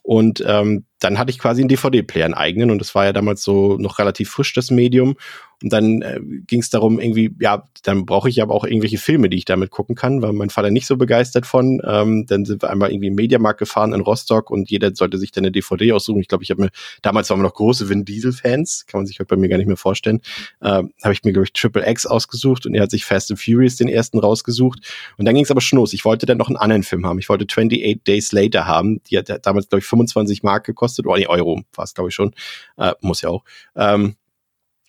Und 0.03 0.45
ähm, 0.47 0.85
dann 1.05 1.19
hatte 1.19 1.31
ich 1.31 1.39
quasi 1.39 1.61
einen 1.61 1.69
DVD-Player, 1.69 2.25
einen 2.25 2.35
eigenen. 2.35 2.71
Und 2.71 2.79
das 2.79 2.95
war 2.95 3.05
ja 3.05 3.13
damals 3.13 3.43
so 3.43 3.77
noch 3.77 3.99
relativ 3.99 4.31
frisch, 4.31 4.55
das 4.55 4.71
Medium. 4.71 5.17
Und 5.63 5.73
dann 5.73 6.03
äh, 6.03 6.21
ging 6.47 6.61
es 6.61 6.71
darum, 6.71 7.01
irgendwie, 7.01 7.35
ja, 7.41 7.65
dann 7.85 8.05
brauche 8.05 8.29
ich 8.29 8.43
aber 8.43 8.55
auch 8.55 8.65
irgendwelche 8.65 8.99
Filme, 8.99 9.29
die 9.29 9.39
ich 9.39 9.45
damit 9.45 9.71
gucken 9.71 9.95
kann, 9.95 10.21
war 10.21 10.33
mein 10.33 10.51
Vater 10.51 10.71
nicht 10.71 10.87
so 10.87 10.97
begeistert 10.97 11.47
von. 11.47 11.81
Ähm, 11.87 12.27
dann 12.27 12.45
sind 12.45 12.63
wir 12.63 12.71
einmal 12.71 12.91
irgendwie 12.91 13.09
im 13.09 13.15
Mediamarkt 13.15 13.61
gefahren 13.61 13.93
in 13.93 14.01
Rostock 14.01 14.51
und 14.51 14.71
jeder 14.71 14.95
sollte 14.95 15.17
sich 15.19 15.31
dann 15.33 15.45
eine 15.45 15.53
DVD 15.53 15.93
aussuchen. 15.93 16.21
Ich 16.21 16.29
glaube, 16.29 16.45
ich 16.45 16.51
habe 16.51 16.63
mir, 16.63 16.71
damals 17.03 17.31
waren 17.31 17.39
wir 17.39 17.45
noch 17.45 17.55
große 17.55 17.89
Vin 17.89 18.05
Diesel-Fans, 18.05 18.87
kann 18.87 19.01
man 19.01 19.07
sich 19.07 19.19
heute 19.21 19.29
bei 19.29 19.37
mir 19.37 19.49
gar 19.49 19.57
nicht 19.57 19.67
mehr 19.67 19.77
vorstellen. 19.77 20.21
Ähm, 20.61 20.93
habe 21.03 21.15
ich 21.15 21.25
mir, 21.25 21.33
glaube 21.33 21.47
ich, 21.47 21.53
Triple 21.53 21.89
X 21.89 22.05
ausgesucht 22.05 22.67
und 22.67 22.75
er 22.75 22.83
hat 22.83 22.91
sich 22.91 23.05
Fast 23.05 23.31
and 23.31 23.41
Furious 23.41 23.77
den 23.77 23.89
ersten 23.89 24.19
rausgesucht. 24.19 24.81
Und 25.17 25.25
dann 25.25 25.35
ging 25.35 25.45
es 25.45 25.51
aber 25.51 25.61
schon 25.61 25.79
los. 25.79 25.93
Ich 25.93 26.05
wollte 26.05 26.27
dann 26.27 26.39
noch 26.39 26.49
einen 26.49 26.57
anderen 26.57 26.83
Film 26.83 27.07
haben. 27.07 27.19
Ich 27.19 27.29
wollte 27.29 27.47
28 27.47 28.03
Days 28.07 28.33
Later 28.33 28.67
haben. 28.67 29.01
Die 29.05 29.17
hat 29.17 29.47
damals, 29.47 29.69
glaube 29.69 29.81
ich, 29.81 29.87
25 29.87 30.43
Mark 30.43 30.65
gekostet. 30.65 30.94
Oh, 31.05 31.17
nee, 31.17 31.27
Euro 31.27 31.63
war 31.75 31.85
es, 31.85 31.95
glaube 31.95 32.11
ich, 32.11 32.15
schon. 32.15 32.35
Äh, 32.77 32.93
muss 33.01 33.23
ja 33.23 33.31
auch. 33.31 33.45
Ähm, 33.77 34.17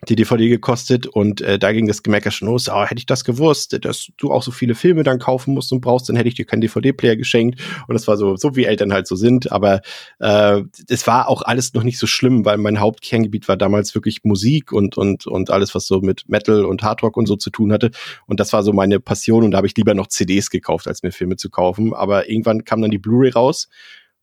die 0.09 0.15
DVD 0.15 0.49
gekostet 0.49 1.07
und 1.07 1.41
äh, 1.41 1.57
da 1.57 1.71
ging 1.71 1.87
das 1.87 2.03
Gemecker 2.03 2.31
schon 2.31 2.47
los. 2.47 2.69
Oh, 2.69 2.83
hätte 2.83 2.99
ich 2.99 3.05
das 3.05 3.23
gewusst, 3.23 3.77
dass 3.83 4.11
du 4.17 4.31
auch 4.31 4.43
so 4.43 4.51
viele 4.51 4.75
Filme 4.75 5.03
dann 5.03 5.19
kaufen 5.19 5.53
musst 5.53 5.71
und 5.71 5.81
brauchst, 5.81 6.09
dann 6.09 6.15
hätte 6.15 6.27
ich 6.27 6.35
dir 6.35 6.45
keinen 6.45 6.61
DVD-Player 6.61 7.15
geschenkt. 7.15 7.61
Und 7.87 7.93
das 7.93 8.07
war 8.07 8.17
so, 8.17 8.35
so 8.35 8.55
wie 8.55 8.65
Eltern 8.65 8.93
halt 8.93 9.07
so 9.07 9.15
sind. 9.15 9.51
Aber 9.51 9.81
äh, 10.19 10.61
es 10.87 11.07
war 11.07 11.27
auch 11.29 11.41
alles 11.41 11.73
noch 11.73 11.83
nicht 11.83 11.97
so 11.97 12.07
schlimm, 12.07 12.45
weil 12.45 12.57
mein 12.57 12.79
Hauptkerngebiet 12.79 13.47
war 13.47 13.57
damals 13.57 13.95
wirklich 13.95 14.23
Musik 14.23 14.71
und 14.71 14.97
und 14.97 15.27
und 15.27 15.49
alles, 15.49 15.73
was 15.75 15.87
so 15.87 16.01
mit 16.01 16.27
Metal 16.27 16.65
und 16.65 16.83
Hardrock 16.83 17.17
und 17.17 17.25
so 17.25 17.35
zu 17.35 17.49
tun 17.49 17.71
hatte. 17.71 17.91
Und 18.27 18.39
das 18.39 18.53
war 18.53 18.63
so 18.63 18.73
meine 18.73 18.99
Passion. 18.99 19.43
Und 19.43 19.51
da 19.51 19.57
habe 19.57 19.67
ich 19.67 19.75
lieber 19.75 19.93
noch 19.93 20.07
CDs 20.07 20.49
gekauft, 20.49 20.87
als 20.87 21.03
mir 21.03 21.11
Filme 21.11 21.37
zu 21.37 21.49
kaufen. 21.49 21.93
Aber 21.93 22.29
irgendwann 22.29 22.63
kam 22.63 22.81
dann 22.81 22.91
die 22.91 22.99
Blu-ray 22.99 23.31
raus. 23.31 23.69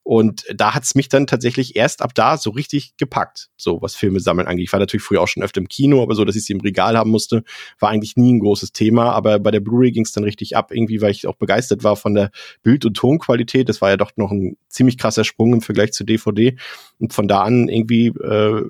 Und 0.05 0.45
da 0.53 0.75
hat's 0.75 0.95
mich 0.95 1.09
dann 1.09 1.29
tatsächlich 1.29 1.77
erst 1.77 2.03
ab 2.03 2.13
da 2.15 2.37
so 2.37 2.51
richtig 2.51 2.97
gepackt, 2.97 3.51
so 3.57 3.81
was 3.83 3.95
Filme 3.95 4.19
sammeln 4.19 4.49
angeht. 4.49 4.65
Ich 4.65 4.73
war 4.73 4.81
natürlich 4.81 5.05
früher 5.05 5.21
auch 5.21 5.29
schon 5.29 5.45
öfter 5.45 5.61
im 5.61 5.69
Kino, 5.69 6.03
aber 6.03 6.15
so, 6.15 6.25
dass 6.25 6.35
ich 6.35 6.45
sie 6.45 6.53
im 6.53 6.61
Regal 6.61 6.99
haben 6.99 7.11
musste, 7.11 7.45
war 7.79 7.91
eigentlich 7.91 8.17
nie 8.17 8.35
ein 8.35 8.41
großes 8.41 8.73
Thema. 8.73 9.13
Aber 9.13 9.39
bei 9.39 9.53
der 9.53 9.61
Blu-ray 9.61 9.93
ging's 9.93 10.13
dann 10.13 10.25
richtig 10.25 10.57
ab, 10.57 10.73
irgendwie, 10.73 11.01
weil 11.01 11.13
ich 11.13 11.27
auch 11.29 11.37
begeistert 11.37 11.85
war 11.85 11.97
von 11.97 12.15
der 12.15 12.31
Bild- 12.63 12.85
und 12.85 12.95
Tonqualität. 12.95 13.69
Das 13.69 13.81
war 13.81 13.91
ja 13.91 13.97
doch 13.97 14.11
noch 14.17 14.33
ein 14.33 14.57
ziemlich 14.69 14.99
krasser 14.99 15.25
Sprung 15.25 15.53
im 15.53 15.61
Vergleich 15.61 15.93
zu 15.93 16.05
DVD. 16.05 16.57
Und 16.99 17.13
von 17.13 17.29
da 17.29 17.43
an 17.43 17.69
irgendwie 17.69 18.09
äh, 18.09 18.63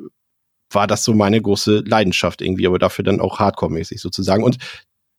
war 0.71 0.87
das 0.87 1.05
so 1.05 1.15
meine 1.15 1.41
große 1.41 1.83
Leidenschaft 1.87 2.43
irgendwie, 2.43 2.67
aber 2.67 2.79
dafür 2.79 3.05
dann 3.05 3.21
auch 3.21 3.39
Hardcore-mäßig 3.39 4.01
sozusagen. 4.01 4.45
Und 4.45 4.59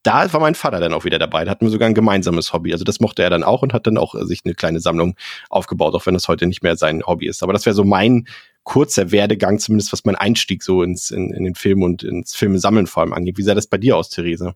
da 0.04 0.32
war 0.32 0.42
mein 0.42 0.56
Vater 0.56 0.80
dann 0.80 0.94
auch 0.94 1.06
wieder 1.06 1.18
dabei. 1.18 1.46
Da 1.46 1.52
hatten 1.52 1.66
wir 1.66 1.72
sogar 1.72 1.88
ein 1.88 1.96
gemeinsames 1.96 2.54
Hobby. 2.54 2.74
Also 2.74 2.84
das 2.84 3.00
mochte 3.00 3.24
er 3.24 3.30
dann 3.30 3.44
auch 3.44 3.62
und 3.62 3.74
hat 3.74 3.88
dann 3.88 3.98
auch 3.98 4.16
äh, 4.16 4.26
sich 4.26 4.42
eine 4.44 4.54
kleine 4.54 4.80
Sammlung 4.80 5.16
aufgebaut, 5.50 5.96
auch 5.96 6.06
wenn 6.06 6.14
das 6.14 6.28
heute 6.28 6.46
nicht 6.46 6.62
mehr 6.62 6.76
sein 6.76 7.04
Hobby 7.08 7.28
ist. 7.28 7.42
Aber 7.42 7.54
das 7.54 7.66
wäre 7.66 7.74
so 7.74 7.86
mein 7.86 8.28
kurzer 8.64 9.12
Werdegang, 9.12 9.60
zumindest 9.60 9.92
was 9.92 10.06
mein 10.06 10.16
Einstieg 10.16 10.64
so 10.64 10.84
ins, 10.84 11.12
in, 11.12 11.34
in 11.34 11.44
den 11.44 11.56
Film 11.56 11.84
und 11.84 12.04
ins 12.04 12.36
Filmesammeln 12.36 12.88
vor 12.88 13.02
allem 13.02 13.14
angeht. 13.14 13.38
Wie 13.38 13.44
sah 13.44 13.56
das 13.56 13.68
bei 13.68 13.78
dir 13.78 13.98
aus, 13.98 14.10
Therese? 14.10 14.54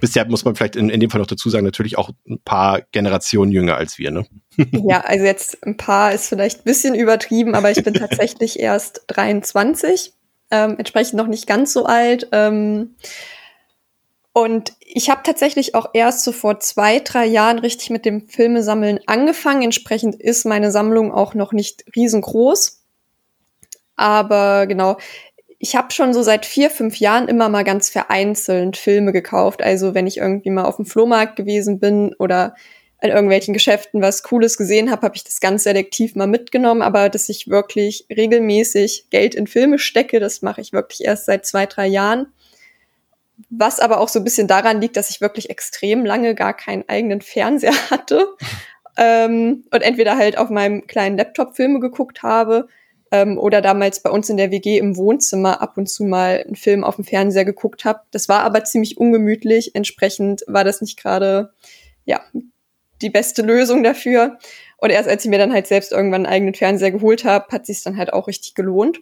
Bisher 0.00 0.26
muss 0.26 0.44
man 0.44 0.56
vielleicht 0.56 0.74
in, 0.74 0.88
in 0.88 0.98
dem 0.98 1.10
Fall 1.10 1.20
noch 1.20 1.28
dazu 1.28 1.48
sagen, 1.48 1.64
natürlich 1.64 1.96
auch 1.96 2.10
ein 2.28 2.40
paar 2.44 2.82
Generationen 2.90 3.52
jünger 3.52 3.76
als 3.76 3.98
wir, 3.98 4.10
ne? 4.10 4.26
Ja, 4.88 5.02
also 5.02 5.24
jetzt 5.24 5.64
ein 5.64 5.76
paar 5.76 6.12
ist 6.12 6.28
vielleicht 6.28 6.60
ein 6.60 6.64
bisschen 6.64 6.96
übertrieben, 6.96 7.54
aber 7.54 7.70
ich 7.70 7.84
bin 7.84 7.94
tatsächlich 7.94 8.58
erst 8.58 9.04
23, 9.06 10.12
ähm, 10.50 10.74
entsprechend 10.78 11.14
noch 11.14 11.28
nicht 11.28 11.46
ganz 11.46 11.72
so 11.72 11.86
alt. 11.86 12.26
Ähm, 12.32 12.96
und 14.32 14.72
ich 14.80 15.10
habe 15.10 15.20
tatsächlich 15.24 15.74
auch 15.74 15.90
erst 15.92 16.24
so 16.24 16.32
vor 16.32 16.58
zwei, 16.60 17.00
drei 17.00 17.26
Jahren 17.26 17.58
richtig 17.58 17.90
mit 17.90 18.06
dem 18.06 18.28
Filmesammeln 18.28 19.00
angefangen. 19.06 19.62
Entsprechend 19.62 20.14
ist 20.14 20.46
meine 20.46 20.70
Sammlung 20.70 21.12
auch 21.12 21.34
noch 21.34 21.52
nicht 21.52 21.84
riesengroß. 21.94 22.82
Aber 23.96 24.66
genau, 24.66 24.96
ich 25.58 25.76
habe 25.76 25.92
schon 25.92 26.14
so 26.14 26.22
seit 26.22 26.46
vier, 26.46 26.70
fünf 26.70 26.98
Jahren 26.98 27.28
immer 27.28 27.50
mal 27.50 27.62
ganz 27.62 27.90
vereinzelt 27.90 28.78
Filme 28.78 29.12
gekauft. 29.12 29.62
Also 29.62 29.94
wenn 29.94 30.06
ich 30.06 30.16
irgendwie 30.16 30.50
mal 30.50 30.64
auf 30.64 30.76
dem 30.76 30.86
Flohmarkt 30.86 31.36
gewesen 31.36 31.78
bin 31.78 32.14
oder 32.18 32.54
in 33.02 33.10
irgendwelchen 33.10 33.52
Geschäften 33.52 34.00
was 34.00 34.22
Cooles 34.22 34.56
gesehen 34.56 34.90
habe, 34.90 35.02
habe 35.02 35.16
ich 35.16 35.24
das 35.24 35.40
ganz 35.40 35.64
selektiv 35.64 36.14
mal 36.14 36.26
mitgenommen. 36.26 36.80
Aber 36.80 37.10
dass 37.10 37.28
ich 37.28 37.48
wirklich 37.48 38.06
regelmäßig 38.08 39.08
Geld 39.10 39.34
in 39.34 39.46
Filme 39.46 39.78
stecke, 39.78 40.20
das 40.20 40.40
mache 40.40 40.62
ich 40.62 40.72
wirklich 40.72 41.04
erst 41.04 41.26
seit 41.26 41.44
zwei, 41.44 41.66
drei 41.66 41.86
Jahren. 41.86 42.28
Was 43.50 43.80
aber 43.80 44.00
auch 44.00 44.08
so 44.08 44.18
ein 44.18 44.24
bisschen 44.24 44.48
daran 44.48 44.80
liegt, 44.80 44.96
dass 44.96 45.10
ich 45.10 45.20
wirklich 45.20 45.50
extrem 45.50 46.04
lange 46.04 46.34
gar 46.34 46.54
keinen 46.54 46.88
eigenen 46.88 47.20
Fernseher 47.20 47.74
hatte. 47.90 48.26
ähm, 48.96 49.64
und 49.72 49.82
entweder 49.82 50.16
halt 50.16 50.38
auf 50.38 50.50
meinem 50.50 50.86
kleinen 50.86 51.16
Laptop 51.16 51.56
Filme 51.56 51.80
geguckt 51.80 52.22
habe 52.22 52.68
ähm, 53.12 53.38
oder 53.38 53.60
damals 53.60 54.02
bei 54.02 54.10
uns 54.10 54.28
in 54.28 54.36
der 54.36 54.50
WG 54.50 54.78
im 54.78 54.96
Wohnzimmer 54.96 55.60
ab 55.60 55.76
und 55.76 55.88
zu 55.88 56.04
mal 56.04 56.42
einen 56.44 56.56
Film 56.56 56.82
auf 56.82 56.96
dem 56.96 57.04
Fernseher 57.04 57.44
geguckt 57.44 57.84
habe. 57.84 58.00
Das 58.10 58.28
war 58.28 58.40
aber 58.40 58.64
ziemlich 58.64 58.96
ungemütlich. 58.98 59.74
Entsprechend 59.74 60.42
war 60.46 60.64
das 60.64 60.80
nicht 60.80 60.98
gerade, 60.98 61.52
ja, 62.04 62.20
die 63.02 63.10
beste 63.10 63.42
Lösung 63.42 63.82
dafür. 63.82 64.38
Und 64.78 64.90
erst 64.90 65.08
als 65.08 65.24
ich 65.24 65.30
mir 65.30 65.38
dann 65.38 65.52
halt 65.52 65.66
selbst 65.66 65.92
irgendwann 65.92 66.26
einen 66.26 66.34
eigenen 66.34 66.54
Fernseher 66.54 66.90
geholt 66.90 67.24
habe, 67.24 67.46
hat 67.52 67.66
sich 67.66 67.82
dann 67.82 67.96
halt 67.96 68.12
auch 68.12 68.28
richtig 68.28 68.54
gelohnt. 68.54 69.00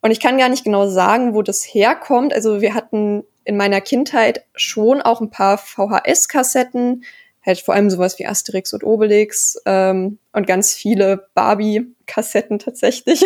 Und 0.00 0.10
ich 0.10 0.20
kann 0.20 0.38
gar 0.38 0.48
nicht 0.48 0.64
genau 0.64 0.88
sagen, 0.88 1.34
wo 1.34 1.42
das 1.42 1.62
herkommt. 1.62 2.32
Also 2.32 2.60
wir 2.60 2.74
hatten 2.74 3.24
in 3.48 3.56
meiner 3.56 3.80
Kindheit 3.80 4.44
schon 4.54 5.00
auch 5.00 5.22
ein 5.22 5.30
paar 5.30 5.56
VHS-Kassetten, 5.56 7.04
halt 7.44 7.60
vor 7.60 7.74
allem 7.74 7.88
sowas 7.88 8.18
wie 8.18 8.26
Asterix 8.26 8.74
und 8.74 8.84
Obelix 8.84 9.58
ähm, 9.64 10.18
und 10.34 10.46
ganz 10.46 10.74
viele 10.74 11.30
Barbie-Kassetten 11.32 12.58
tatsächlich. 12.58 13.24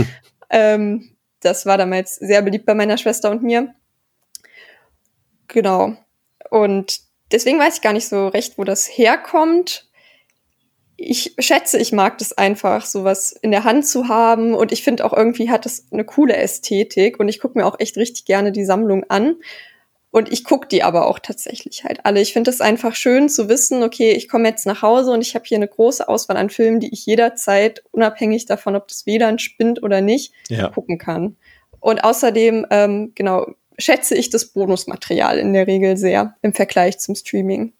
ähm, 0.50 1.12
das 1.38 1.66
war 1.66 1.78
damals 1.78 2.16
sehr 2.16 2.42
beliebt 2.42 2.66
bei 2.66 2.74
meiner 2.74 2.98
Schwester 2.98 3.30
und 3.30 3.44
mir. 3.44 3.72
Genau. 5.46 5.94
Und 6.50 7.02
deswegen 7.30 7.60
weiß 7.60 7.76
ich 7.76 7.82
gar 7.82 7.92
nicht 7.92 8.08
so 8.08 8.26
recht, 8.26 8.58
wo 8.58 8.64
das 8.64 8.88
herkommt. 8.88 9.88
Ich 11.02 11.34
schätze, 11.38 11.78
ich 11.78 11.92
mag 11.92 12.18
das 12.18 12.36
einfach, 12.36 12.84
sowas 12.84 13.32
in 13.32 13.52
der 13.52 13.64
Hand 13.64 13.86
zu 13.86 14.08
haben. 14.08 14.54
Und 14.54 14.70
ich 14.70 14.82
finde 14.82 15.06
auch 15.06 15.14
irgendwie 15.14 15.48
hat 15.48 15.64
das 15.64 15.86
eine 15.90 16.04
coole 16.04 16.36
Ästhetik. 16.36 17.18
Und 17.18 17.28
ich 17.28 17.40
gucke 17.40 17.58
mir 17.58 17.64
auch 17.64 17.80
echt 17.80 17.96
richtig 17.96 18.26
gerne 18.26 18.52
die 18.52 18.66
Sammlung 18.66 19.04
an. 19.08 19.36
Und 20.10 20.30
ich 20.30 20.44
gucke 20.44 20.68
die 20.68 20.82
aber 20.82 21.06
auch 21.06 21.18
tatsächlich 21.18 21.84
halt 21.84 22.04
alle. 22.04 22.20
Ich 22.20 22.34
finde 22.34 22.50
es 22.50 22.60
einfach 22.60 22.94
schön 22.96 23.30
zu 23.30 23.48
wissen, 23.48 23.82
okay, 23.82 24.12
ich 24.12 24.28
komme 24.28 24.48
jetzt 24.48 24.66
nach 24.66 24.82
Hause 24.82 25.12
und 25.12 25.22
ich 25.22 25.34
habe 25.34 25.44
hier 25.46 25.56
eine 25.56 25.68
große 25.68 26.06
Auswahl 26.06 26.36
an 26.36 26.50
Filmen, 26.50 26.80
die 26.80 26.92
ich 26.92 27.06
jederzeit, 27.06 27.82
unabhängig 27.92 28.44
davon, 28.44 28.76
ob 28.76 28.88
das 28.88 29.06
WLAN 29.06 29.38
spinnt 29.38 29.82
oder 29.82 30.00
nicht, 30.00 30.34
Ja. 30.48 30.68
gucken 30.68 30.98
kann. 30.98 31.36
Und 31.78 32.04
außerdem, 32.04 32.66
ähm, 32.70 33.12
genau, 33.14 33.46
schätze 33.78 34.14
ich 34.16 34.28
das 34.28 34.46
Bonusmaterial 34.46 35.38
in 35.38 35.54
der 35.54 35.66
Regel 35.66 35.96
sehr 35.96 36.36
im 36.42 36.52
Vergleich 36.52 36.98
zum 36.98 37.14
Streaming. 37.14 37.72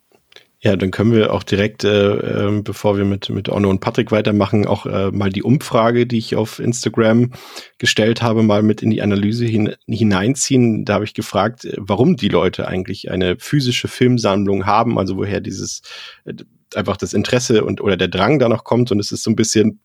Ja, 0.63 0.75
dann 0.75 0.91
können 0.91 1.11
wir 1.11 1.33
auch 1.33 1.41
direkt, 1.41 1.83
äh, 1.83 2.47
äh, 2.47 2.61
bevor 2.61 2.95
wir 2.95 3.03
mit, 3.03 3.29
mit 3.31 3.49
Onno 3.49 3.67
und 3.67 3.79
Patrick 3.79 4.11
weitermachen, 4.11 4.67
auch 4.67 4.85
äh, 4.85 5.09
mal 5.09 5.31
die 5.31 5.41
Umfrage, 5.41 6.05
die 6.05 6.19
ich 6.19 6.35
auf 6.35 6.59
Instagram 6.59 7.31
gestellt 7.79 8.21
habe, 8.21 8.43
mal 8.43 8.61
mit 8.61 8.83
in 8.83 8.91
die 8.91 9.01
Analyse 9.01 9.45
hin, 9.45 9.73
hineinziehen. 9.87 10.85
Da 10.85 10.93
habe 10.93 11.05
ich 11.05 11.15
gefragt, 11.15 11.65
äh, 11.65 11.73
warum 11.79 12.15
die 12.15 12.27
Leute 12.27 12.67
eigentlich 12.67 13.09
eine 13.09 13.37
physische 13.39 13.87
Filmsammlung 13.87 14.67
haben, 14.67 14.99
also 14.99 15.17
woher 15.17 15.41
dieses 15.41 15.81
äh, 16.25 16.35
einfach 16.75 16.97
das 16.97 17.13
Interesse 17.13 17.63
und 17.63 17.81
oder 17.81 17.97
der 17.97 18.07
Drang 18.07 18.37
da 18.37 18.47
noch 18.47 18.63
kommt. 18.63 18.91
Und 18.91 18.99
es 18.99 19.11
ist 19.11 19.23
so 19.23 19.31
ein 19.31 19.35
bisschen 19.35 19.79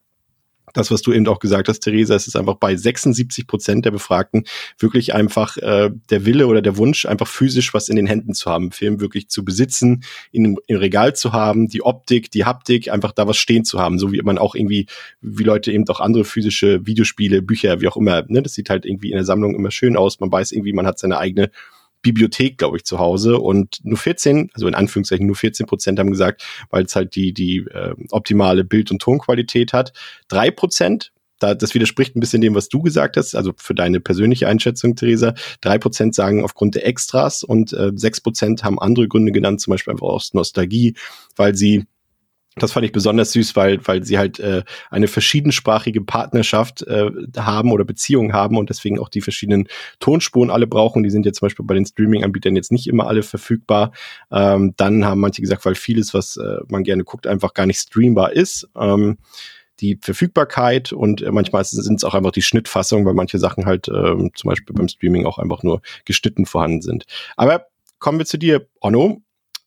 das, 0.77 0.91
was 0.91 1.03
du 1.03 1.13
eben 1.13 1.27
auch 1.29 1.39
gesagt 1.39 1.69
hast, 1.69 1.81
Theresa, 1.81 2.15
es 2.15 2.27
ist 2.27 2.37
einfach 2.37 2.57
bei 2.57 2.77
76 2.77 3.47
Prozent 3.47 3.85
der 3.85 3.91
Befragten 3.91 4.45
wirklich 4.79 5.15
einfach 5.15 5.57
äh, 5.59 5.91
der 6.11 6.27
Wille 6.27 6.47
oder 6.47 6.63
der 6.63 6.77
Wunsch, 6.77 7.07
einfach 7.07 7.27
physisch 7.27 7.75
was 7.75 7.89
in 7.89 7.97
den 7.97 8.07
Händen 8.07 8.35
zu 8.35 8.51
haben, 8.51 8.73
Film 8.73 9.01
wirklich 9.01 9.29
zu 9.29 9.45
besitzen, 9.45 10.05
in, 10.33 10.57
im 10.67 10.77
Regal 10.77 11.15
zu 11.15 11.33
haben, 11.33 11.69
die 11.69 11.83
Optik, 11.83 12.31
die 12.31 12.45
Haptik, 12.45 12.91
einfach 12.91 13.13
da 13.13 13.27
was 13.27 13.37
stehen 13.37 13.65
zu 13.65 13.79
haben, 13.79 13.99
so 13.99 14.13
wie 14.13 14.21
man 14.23 14.39
auch 14.39 14.55
irgendwie, 14.55 14.87
wie 15.21 15.45
Leute 15.45 15.73
eben 15.73 15.89
auch 15.89 16.01
andere 16.01 16.25
physische 16.25 16.87
Videospiele, 16.87 17.43
Bücher, 17.43 17.81
wie 17.81 17.89
auch 17.89 17.97
immer, 17.97 18.25
ne, 18.29 18.43
das 18.43 18.55
sieht 18.55 18.71
halt 18.71 18.85
irgendwie 18.85 19.11
in 19.11 19.17
der 19.17 19.25
Sammlung 19.25 19.55
immer 19.55 19.71
schön 19.71 19.97
aus, 19.97 20.21
man 20.21 20.31
weiß 20.31 20.53
irgendwie, 20.53 20.73
man 20.73 20.87
hat 20.87 20.99
seine 20.99 21.19
eigene 21.19 21.51
Bibliothek, 22.07 22.59
glaube 22.59 22.77
ich, 22.77 22.85
zu 22.85 23.01
Hause 23.01 23.39
und 23.39 23.81
nur 23.83 23.99
14, 23.99 24.51
also 24.55 24.69
in 24.69 24.77
Anführungszeichen 24.77 25.27
nur 25.27 25.35
14 25.35 25.67
Prozent 25.67 25.99
haben 25.99 26.11
gesagt, 26.11 26.45
weil 26.71 26.85
es 26.85 26.95
halt 26.95 27.17
die, 27.17 27.33
die 27.33 27.59
äh, 27.59 27.95
optimale 28.11 28.63
Bild- 28.63 28.93
und 28.93 29.03
Tonqualität 29.03 29.73
hat. 29.73 29.93
Drei 30.29 30.53
Prozent 30.53 31.13
da, 31.39 31.55
das 31.55 31.75
widerspricht 31.75 32.17
ein 32.17 32.21
bisschen 32.21 32.41
dem, 32.41 32.55
was 32.55 32.69
du 32.69 32.81
gesagt 32.81 33.17
hast, 33.19 33.35
also 33.35 33.53
für 33.59 33.75
deine 33.75 34.01
persönliche 34.01 34.49
Einschätzung, 34.49 34.97
Theresa. 34.97 35.35
Drei 35.61 35.77
Prozent 35.77 36.15
sagen 36.15 36.43
aufgrund 36.43 36.77
der 36.77 36.87
Extras 36.87 37.43
und 37.43 37.75
äh, 37.75 37.93
sechs 37.95 38.23
Prozent 38.23 38.65
haben 38.65 38.79
andere 38.79 39.07
Gründe 39.07 39.33
genannt, 39.33 39.61
zum 39.61 39.73
Beispiel 39.73 39.93
einfach 39.93 40.07
aus 40.07 40.33
Nostalgie, 40.33 40.95
weil 41.35 41.55
sie 41.55 41.85
das 42.59 42.73
fand 42.73 42.87
ich 42.87 42.93
besonders 42.93 43.33
süß, 43.33 43.55
weil, 43.55 43.87
weil 43.87 44.03
sie 44.03 44.19
halt 44.19 44.41
äh, 44.41 44.63
eine 44.91 45.09
verschiedensprachige 45.09 46.01
Partnerschaft 46.01 46.83
äh, 46.83 47.11
haben 47.37 47.71
oder 47.71 47.85
Beziehung 47.85 48.33
haben 48.33 48.57
und 48.57 48.71
deswegen 48.71 48.99
auch 48.99 49.11
die 49.11 49.21
verschiedenen 49.21 49.69
Tonspuren 50.01 50.51
alle 50.51 50.67
brauchen. 50.67 51.03
Die 51.03 51.11
sind 51.11 51.27
jetzt 51.27 51.39
zum 51.39 51.47
Beispiel 51.47 51.67
bei 51.67 51.75
den 51.75 51.85
Streaming-Anbietern 51.85 52.57
jetzt 52.57 52.73
nicht 52.73 52.87
immer 52.87 53.07
alle 53.09 53.23
verfügbar. 53.23 53.93
Ähm, 54.31 54.73
dann 54.79 55.05
haben 55.05 55.21
manche 55.21 55.43
gesagt, 55.43 55.67
weil 55.67 55.75
vieles, 55.75 56.15
was 56.15 56.39
äh, 56.39 56.59
man 56.69 56.83
gerne 56.83 57.05
guckt, 57.05 57.27
einfach 57.27 57.53
gar 57.53 57.67
nicht 57.67 57.79
streambar 57.79 58.33
ist. 58.33 58.67
Ähm, 58.75 59.19
die 59.81 59.99
Verfügbarkeit 60.01 60.95
und 60.95 61.21
äh, 61.21 61.31
manchmal 61.31 61.63
sind 61.65 61.97
es 61.97 62.05
auch 62.05 62.15
einfach 62.15 62.33
die 62.33 62.41
Schnittfassung, 62.41 63.05
weil 63.05 63.13
manche 63.13 63.39
Sachen 63.39 63.67
halt 63.67 63.89
ähm, 63.89 64.31
zum 64.35 64.49
Beispiel 64.49 64.75
beim 64.75 64.89
Streaming 64.89 65.27
auch 65.27 65.39
einfach 65.39 65.63
nur 65.63 65.83
geschnitten 66.07 66.47
vorhanden 66.47 66.81
sind. 66.81 67.05
Aber 67.37 67.67
kommen 67.99 68.19
wir 68.19 68.25
zu 68.25 68.39
dir, 68.39 68.67
Onno. 68.81 69.23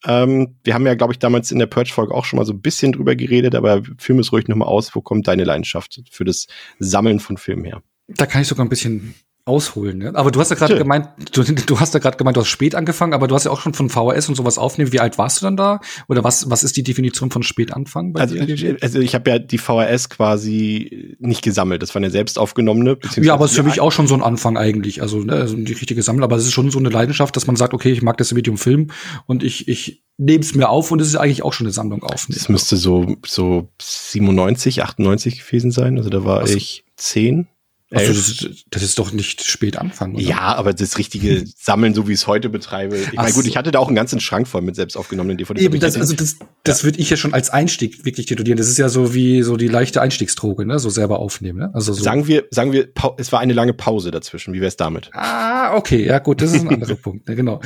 Ähm, 0.06 0.56
wir 0.64 0.74
haben 0.74 0.86
ja, 0.86 0.96
glaube 0.96 1.14
ich, 1.14 1.20
damals 1.20 1.52
in 1.52 1.60
der 1.60 1.66
Purge-Folge 1.66 2.14
auch 2.14 2.26
schon 2.26 2.38
mal 2.38 2.46
so 2.46 2.54
ein 2.54 2.62
bisschen 2.62 2.94
drüber 2.94 3.16
geredet, 3.16 3.56
aber 3.56 3.82
führ 3.98 4.20
es 4.20 4.32
ruhig 4.32 4.48
nochmal 4.48 4.68
aus. 4.68 4.96
Wo 4.96 5.02
kommt 5.02 5.28
deine 5.28 5.44
Leidenschaft 5.44 6.02
für 6.10 6.24
das 6.26 6.48
Sammeln 6.80 7.20
von 7.20 7.38
Filmen 7.38 7.66
her? 7.66 7.82
Da 8.08 8.26
kann 8.26 8.42
ich 8.42 8.48
sogar 8.48 8.66
ein 8.66 8.70
bisschen 8.70 9.14
ausholen. 9.50 9.98
Ne? 9.98 10.12
Aber 10.16 10.32
du 10.32 10.40
hast 10.40 10.50
ja 10.50 10.56
gerade 10.56 10.78
gemeint, 10.78 11.10
du, 11.34 11.44
du 11.44 11.80
hast 11.80 11.94
ja 11.94 12.00
gerade 12.00 12.18
gemeint, 12.18 12.38
du 12.38 12.42
hast 12.42 12.48
spät 12.48 12.76
angefangen, 12.76 13.14
aber 13.14 13.28
du 13.28 13.36
hast 13.36 13.46
ja 13.46 13.52
auch 13.52 13.60
schon 13.60 13.74
von 13.74 13.90
VHS 13.90 14.30
und 14.30 14.36
sowas 14.36 14.58
aufnehmen. 14.58 14.94
Wie 14.94 15.00
alt 15.00 15.18
warst 15.18 15.42
du 15.42 15.46
dann 15.46 15.58
da? 15.58 15.82
Oder 16.08 16.24
was, 16.24 16.50
was 16.50 16.64
ist 16.64 16.78
die 16.78 16.84
Definition 16.84 17.32
von 17.32 17.44
spät 17.44 17.74
anfangen? 17.74 18.16
also, 18.16 18.36
dir? 18.36 18.78
also 18.82 19.00
ich 19.00 19.16
habe 19.16 19.30
ja 19.30 19.40
die 19.40 19.58
VHS 19.58 20.10
quasi 20.10 21.18
nicht 21.20 21.42
gesammelt. 21.42 21.82
Das 21.82 21.96
war 21.96 22.00
eine 22.00 22.12
selbst 22.12 22.38
aufgenommene. 22.38 22.98
Ja, 23.18 23.34
aber 23.34 23.46
es 23.46 23.52
ist 23.52 23.58
für 23.58 23.64
mich 23.64 23.82
auch 23.82 23.92
schon 23.92 24.08
so 24.08 24.14
ein 24.14 24.22
Anfang 24.22 24.58
eigentlich. 24.58 25.02
Also, 25.02 25.20
ne, 25.20 25.34
also 25.34 25.56
die 25.56 25.74
richtige 25.74 26.04
Sammlung. 26.04 26.24
Aber 26.24 26.36
es 26.36 26.46
ist 26.46 26.54
schon 26.54 26.70
so 26.72 26.80
eine 26.80 26.90
Leidenschaft, 26.90 27.36
dass 27.36 27.48
man 27.48 27.56
sagt, 27.56 27.74
okay, 27.74 27.92
ich 27.92 28.02
mag 28.02 28.18
das 28.18 28.32
Medium 28.32 28.58
Film 28.58 28.92
und 29.26 29.44
ich, 29.44 29.68
ich 29.68 30.04
nehme 30.20 30.42
es 30.42 30.54
mir 30.54 30.70
auf 30.70 30.92
und 30.92 31.02
es 31.02 31.08
ist 31.08 31.16
eigentlich 31.16 31.44
auch 31.44 31.54
schon 31.54 31.66
eine 31.66 31.74
Sammlung 31.74 32.04
auf. 32.04 32.28
Das 32.30 32.50
müsste 32.50 32.78
so, 32.78 33.16
so 33.26 33.70
97, 33.82 34.84
98 34.84 35.40
gewesen 35.40 35.72
sein. 35.72 35.98
Also 35.98 36.10
da 36.10 36.26
war 36.26 36.40
also, 36.40 36.56
ich 36.56 36.84
zehn. 36.98 37.48
Also 37.92 38.14
das, 38.14 38.30
ist, 38.30 38.66
das 38.70 38.84
ist 38.84 39.00
doch 39.00 39.12
nicht 39.12 39.44
spät 39.44 39.76
anfangen. 39.78 40.16
Oder? 40.16 40.24
Ja, 40.24 40.56
aber 40.56 40.74
das 40.74 41.00
richtige 41.00 41.44
Sammeln, 41.58 41.96
so 41.96 42.08
wie 42.08 42.12
ich 42.12 42.20
es 42.20 42.28
heute 42.28 42.50
betreibe. 42.50 42.98
Ich 42.98 43.14
meine, 43.14 43.34
gut, 43.34 43.48
ich 43.48 43.58
hatte 43.58 43.72
da 43.72 43.80
auch 43.80 43.88
einen 43.88 43.96
ganzen 43.96 44.20
Schrank 44.20 44.48
voll 44.48 44.62
mit 44.62 44.76
selbst 44.76 44.96
aufgenommenen 44.96 45.40
DVDs. 45.40 45.64
Eben, 45.64 45.80
das, 45.80 45.98
also 45.98 46.14
das, 46.14 46.36
das 46.64 46.82
ja. 46.82 46.86
würde 46.86 47.00
ich 47.00 47.10
ja 47.10 47.18
schon 47.18 47.34
als 47.34 47.50
Einstieg 47.50 48.06
wirklich 48.06 48.28
titulieren. 48.28 48.58
Das 48.58 48.68
ist 48.68 48.78
ja 48.78 48.90
so 48.90 49.16
wie 49.16 49.42
so 49.42 49.58
die 49.58 49.68
leichte 49.68 50.02
Einstiegsdroge, 50.02 50.68
ne? 50.68 50.78
So 50.78 50.92
selber 50.92 51.18
aufnehmen. 51.18 51.60
Ne? 51.60 51.72
Also 51.74 51.94
so. 51.94 52.04
Sagen 52.04 52.28
wir, 52.28 52.46
sagen 52.52 52.74
wir, 52.74 52.90
es 53.18 53.32
war 53.32 53.40
eine 53.40 53.54
lange 53.54 53.74
Pause 53.74 54.12
dazwischen. 54.12 54.54
Wie 54.54 54.62
wär's 54.62 54.78
damit? 54.78 55.10
Ah, 55.14 55.76
okay, 55.76 56.06
ja 56.06 56.20
gut, 56.20 56.44
das 56.44 56.54
ist 56.54 56.62
ein 56.62 56.70
anderer 56.70 56.96
Punkt. 57.02 57.28
Ne, 57.28 57.36
genau. 57.36 57.60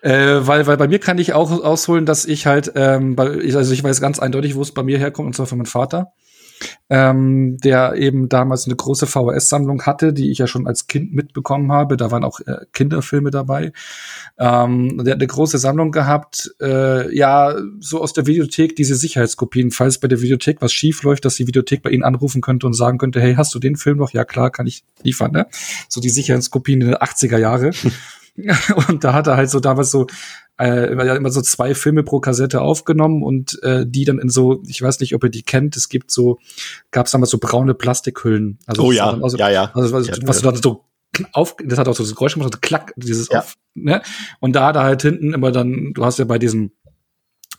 Äh, 0.00 0.46
weil, 0.46 0.66
weil 0.66 0.78
bei 0.78 0.88
mir 0.88 0.98
kann 0.98 1.18
ich 1.18 1.34
auch 1.34 1.50
ausholen, 1.50 2.06
dass 2.06 2.24
ich 2.24 2.46
halt, 2.46 2.72
ähm, 2.74 3.16
also 3.18 3.72
ich 3.72 3.84
weiß 3.84 4.00
ganz 4.00 4.18
eindeutig, 4.18 4.54
wo 4.54 4.62
es 4.62 4.72
bei 4.72 4.82
mir 4.82 4.98
herkommt, 4.98 5.26
und 5.26 5.34
zwar 5.34 5.46
von 5.46 5.58
meinem 5.58 5.66
Vater 5.66 6.12
ähm, 6.90 7.58
der 7.58 7.94
eben 7.94 8.28
damals 8.28 8.66
eine 8.66 8.76
große 8.76 9.06
VHS-Sammlung 9.06 9.82
hatte, 9.82 10.12
die 10.12 10.30
ich 10.30 10.38
ja 10.38 10.46
schon 10.46 10.66
als 10.66 10.86
Kind 10.86 11.12
mitbekommen 11.12 11.70
habe. 11.72 11.96
Da 11.96 12.10
waren 12.10 12.24
auch 12.24 12.40
äh, 12.40 12.64
Kinderfilme 12.72 13.30
dabei. 13.30 13.72
Ähm, 14.38 15.02
der 15.04 15.14
hat 15.14 15.20
eine 15.20 15.26
große 15.26 15.58
Sammlung 15.58 15.92
gehabt, 15.92 16.50
äh, 16.60 17.14
ja, 17.14 17.56
so 17.80 18.00
aus 18.00 18.12
der 18.12 18.26
Videothek 18.26 18.76
diese 18.76 18.94
Sicherheitskopien, 18.94 19.70
falls 19.70 19.98
bei 19.98 20.08
der 20.08 20.20
Videothek 20.20 20.62
was 20.62 20.72
schief 20.72 21.02
läuft, 21.02 21.24
dass 21.24 21.36
die 21.36 21.46
Videothek 21.46 21.82
bei 21.82 21.90
ihnen 21.90 22.04
anrufen 22.04 22.40
könnte 22.40 22.66
und 22.66 22.74
sagen 22.74 22.98
könnte, 22.98 23.20
hey, 23.20 23.34
hast 23.34 23.54
du 23.54 23.58
den 23.58 23.76
Film 23.76 23.98
noch? 23.98 24.12
Ja, 24.12 24.24
klar, 24.24 24.50
kann 24.50 24.66
ich 24.66 24.84
liefern, 25.02 25.32
ne? 25.32 25.46
So 25.88 26.00
die 26.00 26.10
Sicherheitskopien 26.10 26.80
in 26.80 26.88
den 26.88 26.96
80er 26.96 27.38
Jahre. 27.38 27.70
und 28.88 29.04
da 29.04 29.12
hat 29.12 29.26
er 29.26 29.36
halt 29.36 29.50
so 29.50 29.60
damals 29.60 29.90
so 29.90 30.06
äh, 30.58 30.92
immer 30.92 31.30
so 31.30 31.40
zwei 31.40 31.74
Filme 31.74 32.02
pro 32.02 32.20
Kassette 32.20 32.60
aufgenommen 32.60 33.22
und 33.22 33.62
äh, 33.62 33.84
die 33.86 34.04
dann 34.04 34.18
in 34.18 34.28
so, 34.28 34.62
ich 34.66 34.82
weiß 34.82 35.00
nicht, 35.00 35.14
ob 35.14 35.24
ihr 35.24 35.30
die 35.30 35.42
kennt, 35.42 35.76
es 35.76 35.88
gibt 35.88 36.10
so, 36.10 36.38
gab 36.90 37.06
es 37.06 37.12
damals 37.12 37.30
so 37.30 37.38
braune 37.38 37.74
Plastikhüllen. 37.74 38.58
Also 38.66 38.82
oh 38.82 38.92
ja, 38.92 39.16
also, 39.22 39.36
ja, 39.36 39.48
ja. 39.48 39.70
Also, 39.74 39.92
was, 39.92 40.06
ja, 40.08 40.14
was 40.22 40.36
ja. 40.36 40.42
du 40.42 40.52
dann 40.52 40.62
so 40.62 40.84
auf, 41.32 41.56
das 41.64 41.78
hat 41.78 41.88
auch 41.88 41.94
so 41.94 42.02
das 42.02 42.14
Geräusch 42.14 42.34
gemacht, 42.34 42.52
so 42.52 42.58
klack, 42.60 42.92
dieses 42.96 43.28
ja. 43.28 43.40
auf, 43.40 43.54
ne? 43.74 44.02
Und 44.40 44.54
da 44.54 44.70
er 44.70 44.82
halt 44.82 45.02
hinten 45.02 45.32
immer 45.32 45.52
dann, 45.52 45.92
du 45.94 46.04
hast 46.04 46.18
ja 46.18 46.24
bei 46.24 46.38
diesem 46.38 46.72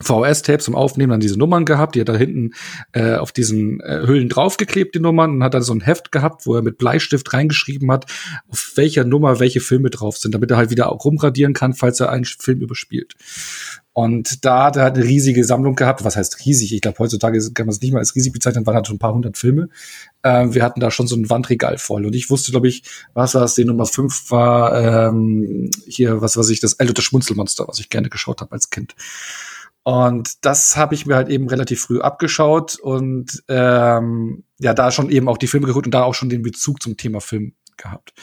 VHS-Tapes 0.02 0.66
zum 0.66 0.76
Aufnehmen 0.76 1.12
dann 1.12 1.20
diese 1.20 1.38
Nummern 1.38 1.66
gehabt, 1.66 1.96
die 1.96 2.02
hat 2.02 2.10
da 2.10 2.16
hinten 2.16 2.52
äh, 2.94 3.16
auf 3.16 3.32
diesen 3.32 3.82
äh, 3.82 4.08
Hüllen 4.08 4.30
draufgeklebt, 4.30 4.96
die 4.96 5.00
Nummern, 5.00 5.32
und 5.32 5.44
hat 5.44 5.54
dann 5.54 5.62
so 5.62 5.74
ein 5.74 5.82
Heft 5.82 6.12
gehabt, 6.12 6.46
wo 6.46 6.56
er 6.56 6.62
mit 6.62 6.78
Bleistift 6.78 7.34
reingeschrieben 7.34 7.92
hat, 7.92 8.06
auf 8.48 8.72
welcher 8.76 9.04
Nummer 9.04 9.40
welche 9.40 9.60
Filme 9.60 9.90
drauf 9.90 10.18
sind, 10.18 10.34
damit 10.34 10.52
er 10.52 10.58
halt 10.58 10.70
wieder 10.70 10.92
auch 10.92 11.04
rumradieren 11.04 11.54
kann, 11.54 11.74
falls 11.74 12.00
er 12.00 12.10
einen 12.10 12.26
Film 12.26 12.62
überspielt. 12.62 13.16
Und 13.92 14.46
da 14.46 14.66
hat 14.66 14.78
er 14.78 14.84
halt 14.84 14.96
eine 14.96 15.04
riesige 15.04 15.44
Sammlung 15.44 15.76
gehabt. 15.76 16.06
Was 16.06 16.16
heißt 16.16 16.46
riesig? 16.46 16.74
Ich 16.74 16.80
glaube, 16.80 17.00
heutzutage 17.00 17.38
kann 17.54 17.66
man 17.66 17.74
es 17.74 17.82
nicht 17.82 17.92
mal 17.92 18.00
als 18.00 18.16
riesig 18.16 18.32
bezeichnen, 18.32 18.66
waren 18.66 18.76
halt 18.76 18.88
schon 18.88 18.96
ein 18.96 19.00
paar 19.00 19.14
hundert 19.14 19.38
Filme. 19.38 19.68
Ähm, 20.24 20.54
wir 20.54 20.64
hatten 20.64 20.80
da 20.80 20.90
schon 20.90 21.08
so 21.08 21.18
ein 21.18 21.30
Wandregal 21.30 21.78
voll. 21.78 22.06
Und 22.06 22.16
ich 22.16 22.30
wusste, 22.30 22.52
glaube 22.52 22.70
ich, 22.70 22.84
was 23.14 23.36
war 23.36 23.44
es, 23.44 23.56
die 23.56 23.66
Nummer 23.66 23.86
fünf 23.86 24.32
war 24.32 25.10
ähm, 25.10 25.70
hier, 25.86 26.22
was 26.22 26.38
weiß 26.38 26.50
ich, 26.50 26.62
das 26.62 26.78
das 26.78 27.04
Schmunzelmonster, 27.04 27.68
was 27.68 27.80
ich 27.80 27.90
gerne 27.90 28.10
geschaut 28.10 28.40
habe 28.40 28.54
als 28.54 28.70
Kind. 28.70 28.96
Und 29.84 30.46
das 30.46 30.78
habe 30.78 30.94
ich 30.94 31.06
mir 31.06 31.16
halt 31.16 31.30
eben 31.30 31.48
relativ 31.48 31.82
früh 31.82 32.02
abgeschaut 32.02 32.78
und 32.80 33.44
ähm, 33.48 34.44
ja, 34.60 34.74
da 34.74 34.92
schon 34.92 35.10
eben 35.10 35.30
auch 35.30 35.38
die 35.38 35.48
Filme 35.48 35.68
geguckt 35.68 35.88
und 35.88 35.94
da 35.94 36.04
auch 36.04 36.14
schon 36.14 36.30
den 36.30 36.42
Bezug 36.42 36.82
zum 36.82 36.98
Thema 36.98 37.22
Film 37.22 37.54
gehabt. 37.78 38.14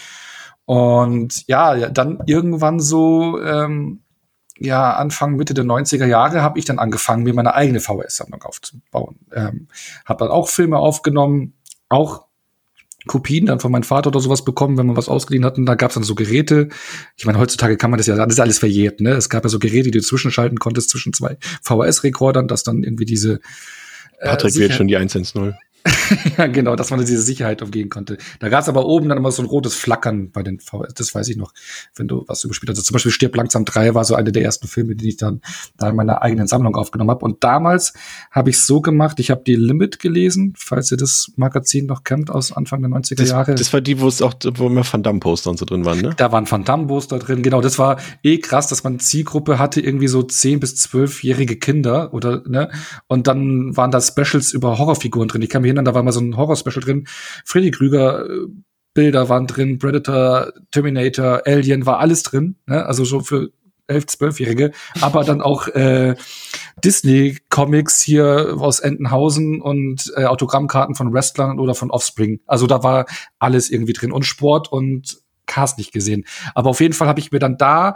Und 0.64 1.46
ja, 1.46 1.88
dann 1.88 2.22
irgendwann 2.26 2.80
so, 2.80 3.40
ähm, 3.42 4.02
ja, 4.58 4.94
Anfang, 4.94 5.36
Mitte 5.36 5.54
der 5.54 5.64
90er 5.64 6.06
Jahre 6.06 6.42
habe 6.42 6.58
ich 6.58 6.64
dann 6.64 6.78
angefangen, 6.78 7.22
mir 7.22 7.34
meine 7.34 7.54
eigene 7.54 7.80
VHS-Sammlung 7.80 8.42
aufzubauen. 8.42 9.18
Ähm, 9.32 9.68
habe 10.04 10.24
dann 10.24 10.32
auch 10.32 10.48
Filme 10.48 10.78
aufgenommen, 10.78 11.54
auch 11.88 12.25
Kopien 13.06 13.46
dann 13.46 13.60
von 13.60 13.72
meinem 13.72 13.82
Vater 13.82 14.08
oder 14.08 14.20
sowas 14.20 14.44
bekommen, 14.44 14.76
wenn 14.76 14.86
man 14.86 14.96
was 14.96 15.08
ausgeliehen 15.08 15.44
hat. 15.44 15.58
Und 15.58 15.66
da 15.66 15.74
gab 15.74 15.90
es 15.90 15.94
dann 15.94 16.04
so 16.04 16.14
Geräte. 16.14 16.68
Ich 17.16 17.26
meine, 17.26 17.38
heutzutage 17.38 17.76
kann 17.76 17.90
man 17.90 17.98
das 17.98 18.06
ja, 18.06 18.16
das 18.16 18.34
ist 18.34 18.40
alles 18.40 18.58
verjährt, 18.58 19.00
ne? 19.00 19.10
Es 19.10 19.28
gab 19.28 19.44
ja 19.44 19.48
so 19.48 19.58
Geräte, 19.58 19.90
die 19.90 19.98
du 19.98 20.02
zwischenschalten 20.02 20.58
konntest 20.58 20.90
zwischen 20.90 21.12
zwei 21.12 21.38
VHS-Rekordern, 21.62 22.48
dass 22.48 22.62
dann 22.62 22.82
irgendwie 22.82 23.04
diese 23.04 23.40
äh, 24.18 24.28
Patrick 24.28 24.56
wird 24.56 24.72
schon 24.72 24.88
die 24.88 24.96
110. 24.96 25.54
ja, 26.38 26.46
genau, 26.46 26.76
dass 26.76 26.90
man 26.90 27.00
diese 27.00 27.20
Sicherheit 27.20 27.62
umgehen 27.62 27.88
konnte. 27.88 28.18
Da 28.40 28.48
gab 28.48 28.62
es 28.62 28.68
aber 28.68 28.86
oben 28.86 29.08
dann 29.08 29.18
immer 29.18 29.32
so 29.32 29.42
ein 29.42 29.48
rotes 29.48 29.74
Flackern 29.74 30.30
bei 30.30 30.42
den 30.42 30.60
VHS, 30.60 30.94
das 30.94 31.14
weiß 31.14 31.28
ich 31.28 31.36
noch, 31.36 31.52
wenn 31.94 32.08
du 32.08 32.24
was 32.26 32.44
überspielt 32.44 32.70
hast. 32.70 32.78
Also 32.78 32.88
zum 32.88 32.94
Beispiel 32.94 33.12
Stirb 33.12 33.36
langsam 33.36 33.64
3 33.64 33.94
war 33.94 34.04
so 34.04 34.14
einer 34.14 34.32
der 34.32 34.42
ersten 34.42 34.68
Filme, 34.68 34.96
die 34.96 35.08
ich 35.08 35.16
dann 35.16 35.40
da 35.76 35.90
in 35.90 35.96
meiner 35.96 36.22
eigenen 36.22 36.46
Sammlung 36.46 36.76
aufgenommen 36.76 37.10
habe. 37.10 37.24
Und 37.24 37.44
damals 37.44 37.92
habe 38.30 38.50
ich 38.50 38.58
so 38.58 38.80
gemacht, 38.80 39.20
ich 39.20 39.30
habe 39.30 39.42
die 39.46 39.54
Limit 39.54 39.98
gelesen, 39.98 40.54
falls 40.56 40.90
ihr 40.90 40.96
das 40.96 41.32
Magazin 41.36 41.86
noch 41.86 42.04
kennt 42.04 42.30
aus 42.30 42.52
Anfang 42.52 42.82
der 42.82 42.90
90er 42.90 43.16
das, 43.16 43.30
Jahre. 43.30 43.54
Das 43.54 43.72
war 43.72 43.80
die, 43.80 44.00
wo 44.00 44.08
es 44.08 44.22
auch, 44.22 44.34
wo 44.54 44.66
immer 44.66 44.84
Van 44.90 45.02
Damme-Poster 45.02 45.50
und 45.50 45.58
so 45.58 45.64
drin 45.64 45.84
waren, 45.84 46.00
ne? 46.00 46.14
Da 46.16 46.32
waren 46.32 46.50
Van 46.50 46.64
Damme-Poster 46.64 47.18
drin, 47.18 47.42
genau. 47.42 47.60
Das 47.60 47.78
war 47.78 47.98
eh 48.22 48.38
krass, 48.38 48.68
dass 48.68 48.84
man 48.84 48.98
Zielgruppe 48.98 49.58
hatte, 49.58 49.80
irgendwie 49.80 50.08
so 50.08 50.20
10- 50.20 50.60
bis 50.60 50.74
12-jährige 50.74 51.56
Kinder 51.56 52.12
oder, 52.12 52.42
ne? 52.46 52.70
Und 53.06 53.26
dann 53.26 53.76
waren 53.76 53.90
da 53.90 54.00
Specials 54.00 54.52
über 54.52 54.78
Horrorfiguren 54.78 55.28
drin. 55.28 55.42
Ich 55.42 55.48
kann 55.48 55.62
mich 55.62 55.70
erinnern, 55.76 55.84
da 55.84 55.94
war 55.94 56.02
mal 56.02 56.12
so 56.12 56.20
ein 56.20 56.36
Horror 56.36 56.48
Horror-Special 56.48 56.84
drin. 56.84 57.06
Freddy 57.44 57.70
Krüger 57.70 58.28
äh, 58.28 58.46
Bilder 58.94 59.28
waren 59.28 59.46
drin, 59.46 59.78
Predator, 59.78 60.52
Terminator, 60.70 61.42
Alien 61.44 61.84
war 61.84 61.98
alles 61.98 62.22
drin, 62.22 62.56
ne? 62.66 62.86
also 62.86 63.04
so 63.04 63.20
für 63.20 63.50
elf, 63.88 64.06
zwölfjährige, 64.06 64.72
aber 65.00 65.22
dann 65.22 65.40
auch 65.40 65.68
äh, 65.68 66.16
Disney-Comics 66.82 68.00
hier 68.00 68.56
aus 68.58 68.80
Entenhausen 68.80 69.60
und 69.60 70.12
äh, 70.16 70.24
Autogrammkarten 70.24 70.94
von 70.94 71.12
Wrestlern 71.12 71.60
oder 71.60 71.74
von 71.74 71.90
Offspring. 71.90 72.40
Also 72.46 72.66
da 72.66 72.82
war 72.82 73.06
alles 73.38 73.70
irgendwie 73.70 73.92
drin 73.92 74.12
und 74.12 74.24
Sport 74.24 74.72
und 74.72 75.18
Cast 75.46 75.78
nicht 75.78 75.92
gesehen. 75.92 76.24
Aber 76.54 76.70
auf 76.70 76.80
jeden 76.80 76.94
Fall 76.94 77.06
habe 77.06 77.20
ich 77.20 77.30
mir 77.30 77.38
dann 77.38 77.56
da 77.56 77.94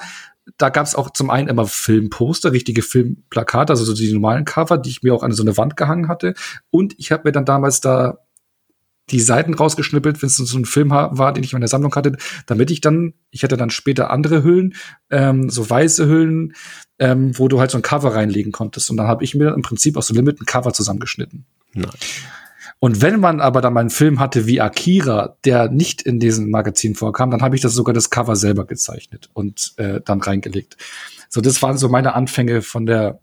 da 0.57 0.69
gab 0.69 0.87
es 0.87 0.95
auch 0.95 1.11
zum 1.11 1.31
einen 1.31 1.49
immer 1.49 1.67
Filmposter, 1.67 2.53
richtige 2.53 2.83
Filmplakate, 2.83 3.73
also 3.73 3.85
so 3.85 3.95
die 3.95 4.13
normalen 4.13 4.45
Cover, 4.45 4.79
die 4.79 4.91
ich 4.91 5.03
mir 5.03 5.15
auch 5.15 5.23
an 5.23 5.33
so 5.33 5.43
eine 5.43 5.57
Wand 5.57 5.77
gehangen 5.77 6.09
hatte. 6.09 6.35
Und 6.71 6.95
ich 6.99 7.13
habe 7.13 7.23
mir 7.25 7.33
dann 7.33 7.45
damals 7.45 7.81
da 7.81 8.19
die 9.11 9.21
Seiten 9.21 9.55
rausgeschnippelt, 9.55 10.23
wenn 10.23 10.29
es 10.29 10.37
so 10.37 10.59
ein 10.59 10.65
Film 10.65 10.91
war, 10.91 11.33
den 11.33 11.43
ich 11.43 11.53
in 11.53 11.59
meiner 11.59 11.69
Sammlung 11.69 11.95
hatte, 11.95 12.17
damit 12.47 12.71
ich 12.71 12.81
dann, 12.81 13.15
ich 13.31 13.43
hatte 13.43 13.57
dann 13.57 13.71
später 13.71 14.11
andere 14.11 14.45
Hüllen, 14.45 14.75
ähm, 15.11 15.51
so 15.51 15.69
weiße 15.69 16.07
Hüllen, 16.07 16.55
ähm, 16.99 17.37
wo 17.39 17.49
du 17.49 17.59
halt 17.61 17.71
so 17.71 17.79
ein 17.79 17.83
Cover 17.83 18.15
reinlegen 18.15 18.53
konntest. 18.53 18.91
Und 18.91 18.97
dann 18.97 19.09
habe 19.09 19.25
ich 19.25 19.35
mir 19.35 19.53
im 19.55 19.63
Prinzip 19.63 19.97
aus 19.97 20.07
so 20.07 20.15
Limit 20.15 20.41
ein 20.41 20.47
Cover 20.47 20.73
zusammengeschnitten. 20.73 21.45
Nein. 21.75 21.91
Und 22.81 23.03
wenn 23.03 23.21
man 23.21 23.41
aber 23.41 23.61
dann 23.61 23.75
mal 23.75 23.81
einen 23.81 23.91
Film 23.91 24.19
hatte 24.19 24.47
wie 24.47 24.61
Akira, 24.61 25.37
der 25.45 25.71
nicht 25.71 26.01
in 26.01 26.19
diesem 26.19 26.51
Magazin 26.51 26.95
vorkam, 26.95 27.31
dann 27.31 27.43
habe 27.43 27.55
ich 27.55 27.61
das 27.61 27.75
sogar 27.75 27.93
das 27.95 28.09
Cover 28.09 28.37
selber 28.37 28.65
gezeichnet 28.65 29.29
und 29.35 29.75
äh, 29.77 30.01
dann 30.03 30.23
reingelegt. 30.23 30.79
So, 31.29 31.43
das 31.43 31.63
waren 31.63 31.77
so 31.77 31.91
meine 31.91 32.15
Anfänge 32.15 32.63
von 32.63 32.87
der 32.87 33.21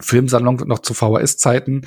Filmsalon 0.00 0.62
noch 0.66 0.80
zu 0.80 0.94
VHS-Zeiten. 0.94 1.82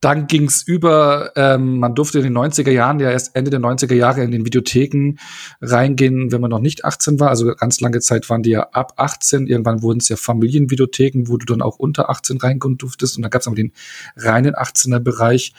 Dann 0.00 0.26
ging's 0.26 0.62
über, 0.62 1.32
ähm, 1.36 1.78
man 1.78 1.94
durfte 1.94 2.18
in 2.18 2.24
den 2.24 2.36
90er 2.36 2.70
Jahren, 2.70 3.00
ja 3.00 3.10
erst 3.10 3.34
Ende 3.34 3.50
der 3.50 3.60
90er 3.60 3.94
Jahre 3.94 4.22
in 4.22 4.30
den 4.30 4.44
Videotheken 4.44 5.14
reingehen, 5.60 6.32
wenn 6.32 6.40
man 6.40 6.50
noch 6.50 6.60
nicht 6.60 6.84
18 6.84 7.18
war. 7.18 7.28
Also 7.30 7.54
ganz 7.54 7.80
lange 7.80 8.00
Zeit 8.00 8.28
waren 8.30 8.42
die 8.42 8.50
ja 8.50 8.68
ab 8.72 8.94
18. 8.96 9.46
Irgendwann 9.46 9.82
wurden 9.82 9.98
es 9.98 10.08
ja 10.08 10.16
Familienvideotheken, 10.16 11.28
wo 11.28 11.36
du 11.36 11.46
dann 11.46 11.62
auch 11.62 11.78
unter 11.78 12.10
18 12.10 12.38
reingehen 12.38 12.78
durftest. 12.78 13.16
Und 13.16 13.22
dann 13.22 13.30
gab's 13.30 13.46
aber 13.46 13.56
den 13.56 13.72
reinen 14.16 14.54
18er-Bereich. 14.54 15.54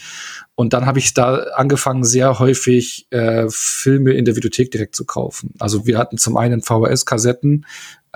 Und 0.56 0.74
dann 0.74 0.86
habe 0.86 1.00
ich 1.00 1.14
da 1.14 1.36
angefangen, 1.56 2.04
sehr 2.04 2.40
häufig 2.40 3.08
äh, 3.12 3.46
Filme 3.50 4.14
in 4.14 4.26
der 4.26 4.36
Videothek 4.36 4.72
direkt 4.72 4.96
zu 4.96 5.06
kaufen. 5.06 5.54
Also 5.60 5.86
wir 5.86 5.98
hatten 6.00 6.18
zum 6.18 6.36
einen 6.36 6.62
VHS-Kassetten, 6.62 7.66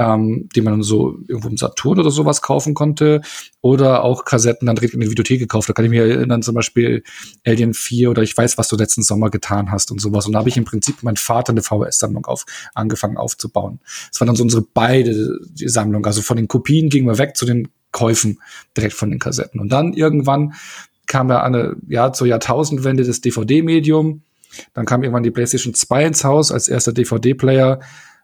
ähm, 0.02 0.50
die 0.56 0.62
man 0.62 0.82
so 0.82 1.20
irgendwo 1.28 1.48
im 1.48 1.58
Saturn 1.58 2.00
oder 2.00 2.10
sowas 2.10 2.42
kaufen 2.42 2.74
konnte. 2.74 3.22
Oder 3.62 4.04
auch 4.04 4.26
Kassetten 4.26 4.66
dann 4.66 4.76
direkt 4.76 4.96
in 4.96 5.00
der 5.00 5.12
Videothek 5.12 5.40
gekauft. 5.40 5.70
Da 5.70 5.74
kann 5.74 5.86
ich 5.86 5.92
mich 5.92 6.00
erinnern, 6.00 6.42
zum 6.42 6.56
Beispiel 6.56 7.04
Alien 7.46 7.76
4 7.76 8.10
oder 8.10 8.24
ich 8.24 8.36
weiß, 8.36 8.58
was 8.58 8.68
du 8.68 8.76
letzten 8.76 9.04
Sommer 9.04 9.30
getan 9.30 9.72
hast 9.72 9.92
und 9.92 10.02
sowas. 10.02 10.26
Und 10.26 10.34
da 10.34 10.40
habe 10.40 10.50
ich 10.50 10.58
im 10.58 10.66
Prinzip 10.66 11.04
mein 11.04 11.18
Vater 11.18 11.52
eine 11.52 11.62
VHS-Sammlung 11.62 12.26
auf, 12.26 12.46
angefangen 12.74 13.18
aufzubauen. 13.18 13.80
Das 14.12 14.20
war 14.20 14.26
dann 14.26 14.36
so 14.36 14.44
unsere 14.44 14.64
beide 14.74 15.40
Sammlung. 15.56 16.06
Also 16.06 16.24
von 16.24 16.38
den 16.38 16.48
Kopien 16.48 16.90
gingen 16.90 17.08
wir 17.08 17.20
weg 17.20 17.38
zu 17.38 17.46
den 17.46 17.68
Käufen 17.92 18.40
direkt 18.76 18.96
von 18.96 19.12
den 19.12 19.20
Kassetten. 19.20 19.60
Und 19.60 19.70
dann 19.70 19.94
irgendwann 19.94 20.54
kam 21.06 21.30
ja 21.30 21.44
eine, 21.44 21.76
ja, 21.88 22.12
zur 22.14 22.26
Jahrtausendwende 22.26 23.04
das 23.04 23.22
DVD-Medium. 23.22 24.24
Dann 24.74 24.86
kam 24.86 25.04
irgendwann 25.04 25.24
die 25.24 25.32
PlayStation 25.32 25.76
2 25.76 26.06
ins 26.06 26.24
Haus 26.24 26.52
als 26.52 26.68
erster 26.68 26.94
DVD-Player. 26.94 27.80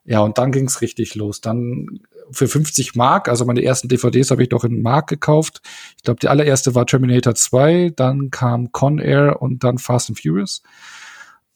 Ja, 0.07 0.21
und 0.21 0.37
dann 0.37 0.53
ging's 0.53 0.81
richtig 0.81 1.15
los. 1.15 1.41
Dann 1.41 1.99
für 2.31 2.47
50 2.47 2.95
Mark, 2.95 3.27
also 3.27 3.43
meine 3.43 3.61
ersten 3.61 3.89
DVDs 3.89 4.31
habe 4.31 4.41
ich 4.41 4.49
doch 4.49 4.63
in 4.63 4.81
Mark 4.81 5.07
gekauft. 5.07 5.61
Ich 5.97 6.03
glaube, 6.03 6.21
die 6.21 6.29
allererste 6.29 6.75
war 6.75 6.85
Terminator 6.85 7.35
2, 7.35 7.91
dann 7.93 8.31
kam 8.31 8.71
Con 8.71 8.99
Air 8.99 9.41
und 9.41 9.65
dann 9.65 9.77
Fast 9.77 10.09
and 10.09 10.19
Furious. 10.19 10.63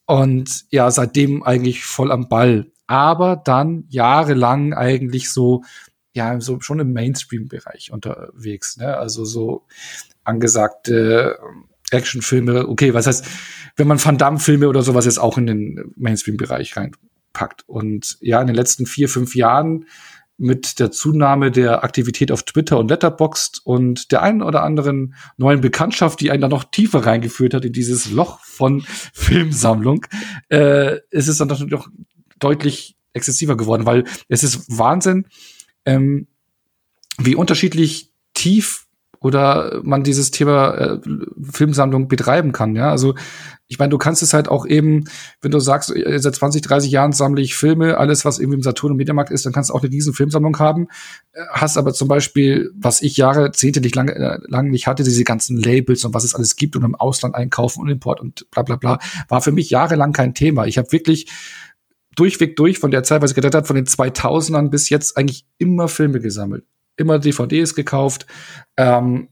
Und 0.05 0.65
ja, 0.69 0.91
seitdem 0.91 1.43
eigentlich 1.43 1.85
voll 1.85 2.11
am 2.11 2.27
Ball. 2.27 2.69
Aber 2.87 3.37
dann 3.37 3.85
jahrelang 3.87 4.73
eigentlich 4.73 5.31
so, 5.31 5.63
ja, 6.13 6.41
so 6.41 6.59
schon 6.59 6.79
im 6.79 6.91
Mainstream-Bereich 6.91 7.93
unterwegs. 7.93 8.75
Ne? 8.75 8.97
Also 8.97 9.23
so 9.23 9.65
angesagte 10.25 11.39
ähm, 11.41 11.69
Actionfilme, 11.89 12.67
okay, 12.67 12.93
was 12.93 13.07
heißt, 13.07 13.25
wenn 13.77 13.87
man 13.87 14.03
Van 14.03 14.17
Damme-Filme 14.17 14.67
oder 14.67 14.81
sowas 14.81 15.05
jetzt 15.05 15.19
auch 15.19 15.37
in 15.37 15.45
den 15.45 15.93
Mainstream-Bereich 15.95 16.75
reinpackt. 17.31 17.67
Und 17.67 18.17
ja, 18.21 18.41
in 18.41 18.47
den 18.47 18.55
letzten 18.55 18.85
vier, 18.85 19.09
fünf 19.09 19.35
Jahren 19.35 19.85
mit 20.37 20.79
der 20.79 20.91
Zunahme 20.91 21.51
der 21.51 21.83
Aktivität 21.83 22.31
auf 22.31 22.43
Twitter 22.43 22.79
und 22.79 22.89
Letterboxd 22.89 23.61
und 23.63 24.11
der 24.11 24.23
einen 24.23 24.41
oder 24.41 24.63
anderen 24.63 25.13
neuen 25.37 25.61
Bekanntschaft, 25.61 26.19
die 26.19 26.31
einen 26.31 26.41
da 26.41 26.47
noch 26.47 26.63
tiefer 26.63 27.05
reingeführt 27.05 27.53
hat 27.53 27.65
in 27.65 27.73
dieses 27.73 28.09
Loch 28.09 28.39
von 28.39 28.81
Filmsammlung, 29.13 30.05
äh, 30.49 30.97
ist 31.11 31.27
es 31.27 31.37
dann 31.37 31.47
doch, 31.47 31.63
doch 31.67 31.89
deutlich 32.39 32.95
exzessiver 33.13 33.55
geworden, 33.55 33.85
weil 33.85 34.05
es 34.29 34.43
ist 34.43 34.65
Wahnsinn, 34.67 35.27
ähm, 35.85 36.27
wie 37.19 37.35
unterschiedlich 37.35 38.11
tief 38.33 38.87
oder 39.21 39.81
man 39.84 40.03
dieses 40.03 40.31
Thema 40.31 40.73
äh, 40.73 40.99
Filmsammlung 41.51 42.07
betreiben 42.07 42.51
kann. 42.51 42.75
Ja, 42.75 42.89
also 42.89 43.13
ich 43.67 43.77
meine, 43.77 43.91
du 43.91 43.99
kannst 43.99 44.23
es 44.23 44.34
halt 44.34 44.49
auch 44.49 44.65
eben, 44.65 45.05
wenn 45.41 45.51
du 45.51 45.60
sagst, 45.60 45.95
äh, 45.95 46.17
seit 46.19 46.36
20, 46.36 46.63
30 46.63 46.91
Jahren 46.91 47.12
sammle 47.12 47.41
ich 47.41 47.53
Filme, 47.53 47.97
alles 47.97 48.25
was 48.25 48.39
irgendwie 48.39 48.57
im 48.57 48.63
Saturn 48.63 48.91
und 48.91 48.97
Mediamarkt 48.97 49.29
ist, 49.29 49.45
dann 49.45 49.53
kannst 49.53 49.69
du 49.69 49.75
auch 49.75 49.84
eine 49.84 49.91
riesen 49.91 50.13
Filmsammlung 50.13 50.57
haben. 50.57 50.88
Äh, 51.34 51.43
hast 51.51 51.77
aber 51.77 51.93
zum 51.93 52.07
Beispiel, 52.07 52.71
was 52.75 53.03
ich 53.03 53.15
Jahre, 53.15 53.51
Zehnte 53.51 53.79
nicht 53.79 53.95
lange, 53.95 54.15
äh, 54.15 54.39
lang 54.47 54.71
nicht 54.71 54.88
hatte, 54.88 55.03
diese 55.03 55.23
ganzen 55.23 55.55
Labels 55.55 56.03
und 56.03 56.15
was 56.15 56.23
es 56.23 56.34
alles 56.34 56.55
gibt 56.55 56.75
und 56.75 56.84
im 56.84 56.95
Ausland 56.95 57.36
einkaufen 57.36 57.81
und 57.81 57.89
Import 57.89 58.19
und 58.21 58.49
bla 58.49 58.63
bla 58.63 58.75
bla, 58.75 58.99
war 59.29 59.41
für 59.41 59.51
mich 59.51 59.69
jahrelang 59.69 60.13
kein 60.13 60.34
Thema. 60.34 60.65
Ich 60.65 60.79
habe 60.79 60.91
wirklich 60.91 61.31
durchweg 62.15 62.55
durch 62.55 62.79
von 62.79 62.89
der 62.89 63.03
Zeit, 63.03 63.21
was 63.21 63.31
ich 63.31 63.36
gedacht 63.36 63.53
habe, 63.53 63.67
von 63.67 63.75
den 63.75 63.86
2000ern 63.86 64.69
bis 64.71 64.89
jetzt 64.89 65.15
eigentlich 65.15 65.45
immer 65.60 65.88
Filme 65.88 66.19
gesammelt 66.19 66.65
immer 66.97 67.19
DVDs 67.19 67.75
gekauft. 67.75 68.27
Ähm, 68.77 69.30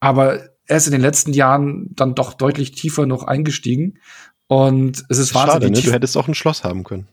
aber 0.00 0.50
erst 0.66 0.86
in 0.86 0.92
den 0.92 1.00
letzten 1.00 1.32
Jahren 1.32 1.90
dann 1.94 2.14
doch 2.14 2.34
deutlich 2.34 2.72
tiefer 2.72 3.06
noch 3.06 3.24
eingestiegen. 3.24 3.98
Und 4.46 5.04
es 5.08 5.18
ist 5.18 5.34
wahnsinnig. 5.34 5.62
Schade, 5.62 5.70
ne? 5.70 5.82
Du 5.82 5.92
hättest 5.92 6.16
auch 6.16 6.28
ein 6.28 6.34
Schloss 6.34 6.64
haben 6.64 6.84
können. 6.84 7.08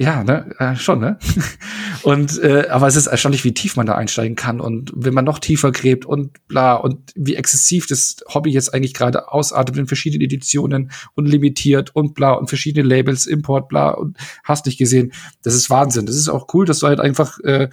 Ja, 0.00 0.22
ne, 0.22 0.54
äh, 0.60 0.76
schon, 0.76 1.00
ne? 1.00 1.18
und 2.04 2.40
äh, 2.40 2.68
aber 2.68 2.86
es 2.86 2.94
ist 2.94 3.08
erstaunlich, 3.08 3.44
wie 3.44 3.52
tief 3.52 3.74
man 3.74 3.86
da 3.86 3.96
einsteigen 3.96 4.36
kann 4.36 4.60
und 4.60 4.92
wenn 4.94 5.12
man 5.12 5.24
noch 5.24 5.40
tiefer 5.40 5.72
gräbt 5.72 6.06
und 6.06 6.46
bla 6.46 6.76
und 6.76 7.12
wie 7.16 7.34
exzessiv 7.34 7.88
das 7.88 8.18
Hobby 8.32 8.52
jetzt 8.52 8.72
eigentlich 8.72 8.94
gerade 8.94 9.32
ausartet 9.32 9.76
in 9.76 9.88
verschiedenen 9.88 10.22
Editionen 10.22 10.92
und 11.14 11.26
limitiert 11.26 11.96
und 11.96 12.14
bla 12.14 12.34
und 12.34 12.46
verschiedene 12.46 12.88
Labels, 12.88 13.26
Import, 13.26 13.68
bla 13.68 13.90
und 13.90 14.16
hast 14.44 14.66
nicht 14.66 14.78
gesehen. 14.78 15.12
Das 15.42 15.54
ist 15.54 15.68
Wahnsinn. 15.68 16.06
Das 16.06 16.14
ist 16.14 16.28
auch 16.28 16.46
cool, 16.54 16.64
dass 16.64 16.78
du 16.78 16.86
halt 16.86 17.00
einfach 17.00 17.40
äh, 17.40 17.68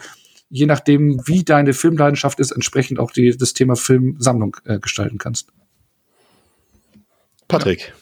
je 0.49 0.65
nachdem, 0.65 1.21
wie 1.27 1.43
deine 1.43 1.73
Filmleidenschaft 1.73 2.39
ist, 2.39 2.51
entsprechend 2.51 2.99
auch 2.99 3.11
die, 3.11 3.35
das 3.35 3.53
Thema 3.53 3.75
Filmsammlung 3.75 4.57
äh, 4.65 4.79
gestalten 4.79 5.17
kannst. 5.17 5.51
Patrick. 7.47 7.93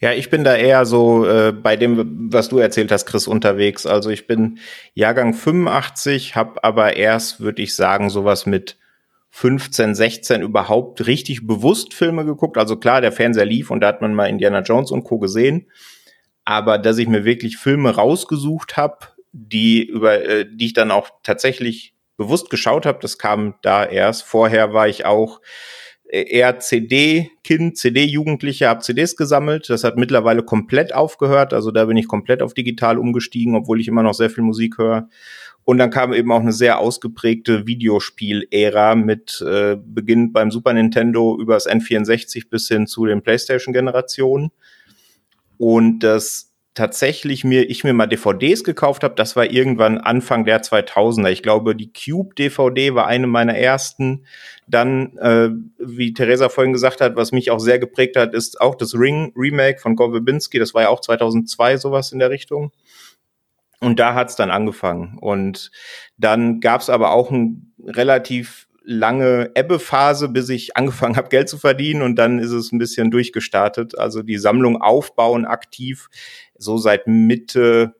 Ja. 0.00 0.12
ich 0.12 0.30
bin 0.30 0.44
da 0.44 0.56
eher 0.56 0.86
so 0.86 1.26
äh, 1.26 1.52
bei 1.52 1.76
dem, 1.76 2.32
was 2.32 2.48
du 2.48 2.58
erzählt 2.58 2.90
hast, 2.90 3.06
Chris, 3.06 3.26
unterwegs. 3.26 3.86
Also 3.86 4.10
ich 4.10 4.26
bin 4.26 4.58
Jahrgang 4.94 5.34
85, 5.34 6.34
habe 6.34 6.64
aber 6.64 6.96
erst, 6.96 7.40
würde 7.40 7.62
ich 7.62 7.74
sagen, 7.74 8.10
sowas 8.10 8.46
mit 8.46 8.78
15, 9.30 9.94
16 9.94 10.42
überhaupt 10.42 11.06
richtig 11.06 11.46
bewusst 11.46 11.94
Filme 11.94 12.24
geguckt. 12.24 12.58
Also 12.58 12.76
klar, 12.76 13.00
der 13.00 13.12
Fernseher 13.12 13.46
lief 13.46 13.70
und 13.70 13.80
da 13.80 13.88
hat 13.88 14.02
man 14.02 14.14
mal 14.14 14.26
Indiana 14.26 14.60
Jones 14.60 14.90
und 14.90 15.04
Co. 15.04 15.18
gesehen. 15.18 15.70
Aber 16.44 16.78
dass 16.78 16.98
ich 16.98 17.08
mir 17.08 17.24
wirklich 17.24 17.56
Filme 17.56 17.94
rausgesucht 17.94 18.76
habe, 18.76 18.98
die 19.32 19.84
über 19.84 20.22
äh, 20.24 20.46
die 20.48 20.66
ich 20.66 20.72
dann 20.74 20.90
auch 20.90 21.10
tatsächlich 21.22 21.94
bewusst 22.16 22.50
geschaut 22.50 22.86
habe. 22.86 22.98
Das 23.02 23.18
kam 23.18 23.54
da 23.62 23.84
erst. 23.84 24.22
Vorher 24.22 24.72
war 24.72 24.88
ich 24.88 25.04
auch 25.04 25.40
äh, 26.12 26.22
eher 26.28 26.58
CD-Kind, 26.60 27.76
CD-Jugendlicher, 27.78 28.68
habe 28.68 28.80
CDs 28.80 29.16
gesammelt. 29.16 29.70
Das 29.70 29.82
hat 29.82 29.96
mittlerweile 29.96 30.42
komplett 30.42 30.94
aufgehört. 30.94 31.52
Also 31.52 31.70
da 31.70 31.86
bin 31.86 31.96
ich 31.96 32.06
komplett 32.06 32.42
auf 32.42 32.54
digital 32.54 32.98
umgestiegen, 32.98 33.56
obwohl 33.56 33.80
ich 33.80 33.88
immer 33.88 34.02
noch 34.02 34.14
sehr 34.14 34.30
viel 34.30 34.44
Musik 34.44 34.78
höre. 34.78 35.08
Und 35.64 35.78
dann 35.78 35.90
kam 35.90 36.12
eben 36.12 36.32
auch 36.32 36.40
eine 36.40 36.52
sehr 36.52 36.78
ausgeprägte 36.78 37.66
Videospiel-Ära 37.66 38.96
mit 38.96 39.40
äh, 39.46 39.76
Beginn 39.76 40.32
beim 40.32 40.50
Super 40.50 40.72
Nintendo 40.72 41.38
übers 41.40 41.68
N64 41.68 42.48
bis 42.50 42.68
hin 42.68 42.86
zu 42.86 43.06
den 43.06 43.22
PlayStation-Generationen. 43.22 44.50
Und 45.58 46.00
das 46.00 46.51
tatsächlich 46.74 47.44
mir 47.44 47.68
ich 47.68 47.84
mir 47.84 47.92
mal 47.92 48.06
DVDs 48.06 48.64
gekauft 48.64 49.04
habe, 49.04 49.14
das 49.14 49.36
war 49.36 49.50
irgendwann 49.50 49.98
Anfang 49.98 50.44
der 50.44 50.62
2000er. 50.62 51.30
Ich 51.30 51.42
glaube, 51.42 51.76
die 51.76 51.92
Cube 51.92 52.34
DVD 52.34 52.94
war 52.94 53.06
eine 53.06 53.26
meiner 53.26 53.56
ersten. 53.56 54.24
Dann, 54.66 55.16
äh, 55.18 55.50
wie 55.78 56.14
Theresa 56.14 56.48
vorhin 56.48 56.72
gesagt 56.72 57.00
hat, 57.00 57.16
was 57.16 57.32
mich 57.32 57.50
auch 57.50 57.58
sehr 57.60 57.78
geprägt 57.78 58.16
hat, 58.16 58.34
ist 58.34 58.60
auch 58.60 58.74
das 58.74 58.94
Ring 58.94 59.32
Remake 59.36 59.80
von 59.80 59.96
Gore 59.96 60.12
Verbinski. 60.12 60.58
Das 60.58 60.72
war 60.72 60.82
ja 60.82 60.88
auch 60.88 61.00
2002 61.00 61.76
sowas 61.76 62.12
in 62.12 62.18
der 62.18 62.30
Richtung. 62.30 62.72
Und 63.80 63.98
da 63.98 64.14
hat's 64.14 64.36
dann 64.36 64.50
angefangen. 64.50 65.18
Und 65.20 65.70
dann 66.16 66.60
gab's 66.60 66.88
aber 66.88 67.10
auch 67.10 67.30
ein 67.30 67.74
relativ 67.84 68.68
lange 68.84 69.50
Ebbephase, 69.54 70.28
bis 70.28 70.48
ich 70.48 70.76
angefangen 70.76 71.16
habe, 71.16 71.28
Geld 71.28 71.48
zu 71.48 71.58
verdienen 71.58 72.02
und 72.02 72.16
dann 72.16 72.38
ist 72.38 72.50
es 72.50 72.72
ein 72.72 72.78
bisschen 72.78 73.10
durchgestartet. 73.10 73.98
Also 73.98 74.22
die 74.22 74.38
Sammlung 74.38 74.80
aufbauen 74.80 75.44
aktiv, 75.44 76.08
so 76.62 76.78
seit 76.78 77.06
Mitte, 77.06 77.94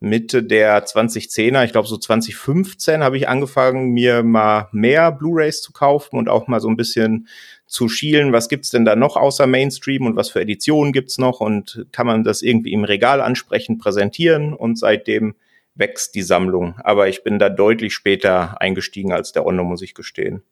Mitte 0.00 0.42
der 0.42 0.86
2010er, 0.86 1.64
ich 1.64 1.72
glaube 1.72 1.88
so 1.88 1.96
2015 1.96 3.02
habe 3.02 3.16
ich 3.16 3.28
angefangen, 3.28 3.90
mir 3.90 4.22
mal 4.22 4.68
mehr 4.72 5.10
Blu-rays 5.12 5.62
zu 5.62 5.72
kaufen 5.72 6.16
und 6.16 6.28
auch 6.28 6.48
mal 6.48 6.60
so 6.60 6.68
ein 6.68 6.76
bisschen 6.76 7.28
zu 7.66 7.88
schielen, 7.88 8.32
was 8.32 8.48
gibt's 8.48 8.70
denn 8.70 8.84
da 8.84 8.94
noch 8.94 9.16
außer 9.16 9.46
Mainstream 9.46 10.06
und 10.06 10.16
was 10.16 10.30
für 10.30 10.40
Editionen 10.40 10.92
gibt's 10.92 11.18
noch 11.18 11.40
und 11.40 11.86
kann 11.92 12.06
man 12.06 12.24
das 12.24 12.42
irgendwie 12.42 12.72
im 12.72 12.84
Regal 12.84 13.20
ansprechend 13.20 13.80
präsentieren 13.80 14.52
und 14.52 14.78
seitdem 14.78 15.34
wächst 15.74 16.14
die 16.14 16.22
Sammlung. 16.22 16.74
Aber 16.78 17.08
ich 17.08 17.22
bin 17.22 17.38
da 17.38 17.48
deutlich 17.48 17.94
später 17.94 18.60
eingestiegen 18.60 19.12
als 19.12 19.32
der 19.32 19.44
Onno, 19.44 19.64
muss 19.64 19.82
ich 19.82 19.94
gestehen. 19.94 20.42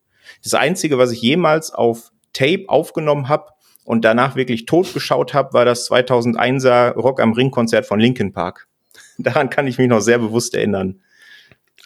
Das 0.43 0.55
Einzige, 0.55 0.99
was 0.99 1.13
ich 1.13 1.23
jemals 1.23 1.73
auf 1.73 2.13
Tape 2.33 2.65
aufgenommen 2.69 3.29
habe 3.29 3.54
und 3.85 4.05
danach 4.05 4.35
wirklich 4.35 4.67
totgeschaut 4.67 5.35
habe, 5.35 5.53
war 5.53 5.65
das 5.65 5.91
2001er 5.91 6.93
Rock 6.95 7.21
am 7.21 7.33
Ring 7.33 7.51
Konzert 7.51 7.87
von 7.87 8.01
Linkin 8.01 8.33
Park. 8.33 8.67
Daran 9.19 9.51
kann 9.51 9.67
ich 9.67 9.79
mich 9.79 9.89
noch 9.89 10.01
sehr 10.01 10.19
bewusst 10.19 10.55
erinnern. 10.55 11.01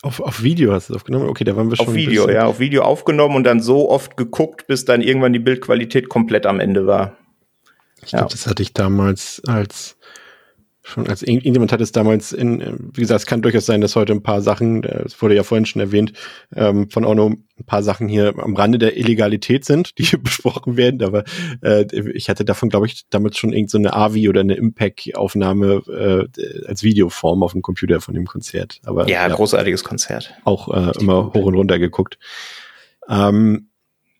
Auf, 0.03 0.21
auf 0.21 0.43
Video 0.43 0.73
hast 0.73 0.89
du 0.89 0.95
es 0.95 0.97
aufgenommen? 0.97 1.29
Okay, 1.29 1.43
da 1.43 1.57
waren 1.57 1.71
wir 1.71 1.77
schon. 1.77 1.89
Auf 1.89 1.95
Video, 1.95 2.31
ja, 2.31 2.47
auf 2.47 2.61
Video 2.61 2.83
aufgenommen 2.83 3.35
und 3.35 3.45
dann 3.45 3.61
so 3.61 3.91
oft 3.91 4.17
geguckt, 4.17 4.69
bis 4.69 4.85
dann 4.85 5.03
irgendwann 5.03 5.33
die 5.33 5.41
Bildqualität 5.41 6.09
komplett 6.09 6.47
am 6.47 6.61
Ende 6.61 6.87
war. 6.87 7.17
Ich 8.05 8.13
ja. 8.13 8.21
glaube, 8.21 8.33
das 8.33 8.47
hatte 8.47 8.63
ich 8.63 8.73
damals 8.73 9.43
als 9.47 9.98
schon, 10.89 11.07
als 11.09 11.23
irgendjemand 11.23 11.73
hat 11.73 11.81
es 11.81 11.93
damals 11.93 12.33
in, 12.33 12.61
äh, 12.61 12.73
wie 12.95 13.01
gesagt, 13.01 13.21
es 13.21 13.27
kann 13.27 13.43
durchaus 13.43 13.67
sein, 13.67 13.81
dass 13.81 13.97
heute 13.97 14.13
ein 14.13 14.23
paar 14.23 14.41
Sachen, 14.41 14.83
äh, 14.85 15.03
es 15.05 15.21
wurde 15.21 15.35
ja 15.35 15.43
vorhin 15.43 15.67
schon 15.67 15.81
erwähnt, 15.81 16.13
ähm, 16.55 16.89
von 16.91 17.05
Ono 17.05 17.27
ein 17.27 17.65
paar 17.67 17.83
Sachen 17.83 18.09
hier 18.09 18.35
am 18.39 18.57
Rande 18.57 18.79
der 18.79 18.97
Illegalität 18.97 19.65
sind, 19.65 19.99
die 19.99 20.05
hier 20.05 20.19
besprochen 20.23 20.77
werden, 20.77 21.03
aber 21.03 21.25
äh, 21.63 21.85
ich 22.13 22.29
hatte 22.29 22.45
davon, 22.45 22.69
glaube 22.69 22.87
ich, 22.87 23.05
damals 23.11 23.37
schon 23.37 23.53
irgendeine 23.53 23.89
so 23.89 23.95
AVI 23.95 24.29
oder 24.29 24.41
eine 24.41 24.55
Impact-Aufnahme 24.55 25.83
äh, 25.89 26.67
als 26.67 26.83
Videoform 26.83 27.43
auf 27.43 27.53
dem 27.53 27.63
Computer 27.63 28.01
von 28.01 28.15
dem 28.15 28.27
Konzert. 28.27 28.81
Aber 28.85 29.09
ja, 29.09 29.27
ja 29.27 29.35
großartiges 29.35 29.85
Konzert. 29.85 30.35
Auch 30.45 30.69
äh, 30.69 30.93
immer 31.01 31.33
hoch 31.35 31.47
und 31.47 31.55
runter 31.55 31.79
geguckt. 31.79 32.19
Ähm, 33.09 33.69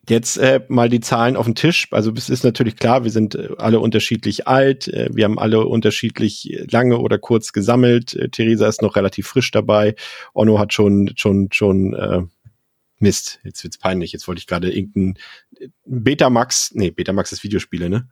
Jetzt 0.09 0.37
äh, 0.37 0.61
mal 0.69 0.89
die 0.89 1.01
Zahlen 1.01 1.35
auf 1.35 1.45
den 1.45 1.53
Tisch. 1.53 1.87
Also 1.91 2.11
es 2.15 2.29
ist 2.29 2.43
natürlich 2.43 2.77
klar, 2.77 3.03
wir 3.03 3.11
sind 3.11 3.35
äh, 3.35 3.49
alle 3.57 3.79
unterschiedlich 3.79 4.47
alt, 4.47 4.87
äh, 4.87 5.09
wir 5.13 5.25
haben 5.25 5.37
alle 5.37 5.65
unterschiedlich 5.65 6.65
lange 6.71 6.97
oder 6.97 7.19
kurz 7.19 7.53
gesammelt. 7.53 8.15
Äh, 8.15 8.29
Theresa 8.29 8.67
ist 8.67 8.81
noch 8.81 8.95
relativ 8.95 9.27
frisch 9.27 9.51
dabei. 9.51 9.95
Onno 10.33 10.57
hat 10.57 10.73
schon 10.73 11.11
schon 11.15 11.49
schon 11.51 11.93
äh, 11.93 12.23
Mist. 12.97 13.39
Jetzt 13.43 13.63
wird's 13.63 13.77
peinlich. 13.77 14.11
Jetzt 14.11 14.27
wollte 14.27 14.39
ich 14.39 14.47
gerade 14.47 14.71
irgendein 14.71 15.17
Betamax, 15.85 16.71
nee, 16.73 16.91
Betamax 16.91 17.31
ist 17.31 17.43
Videospiele, 17.43 17.89
ne? 17.89 18.09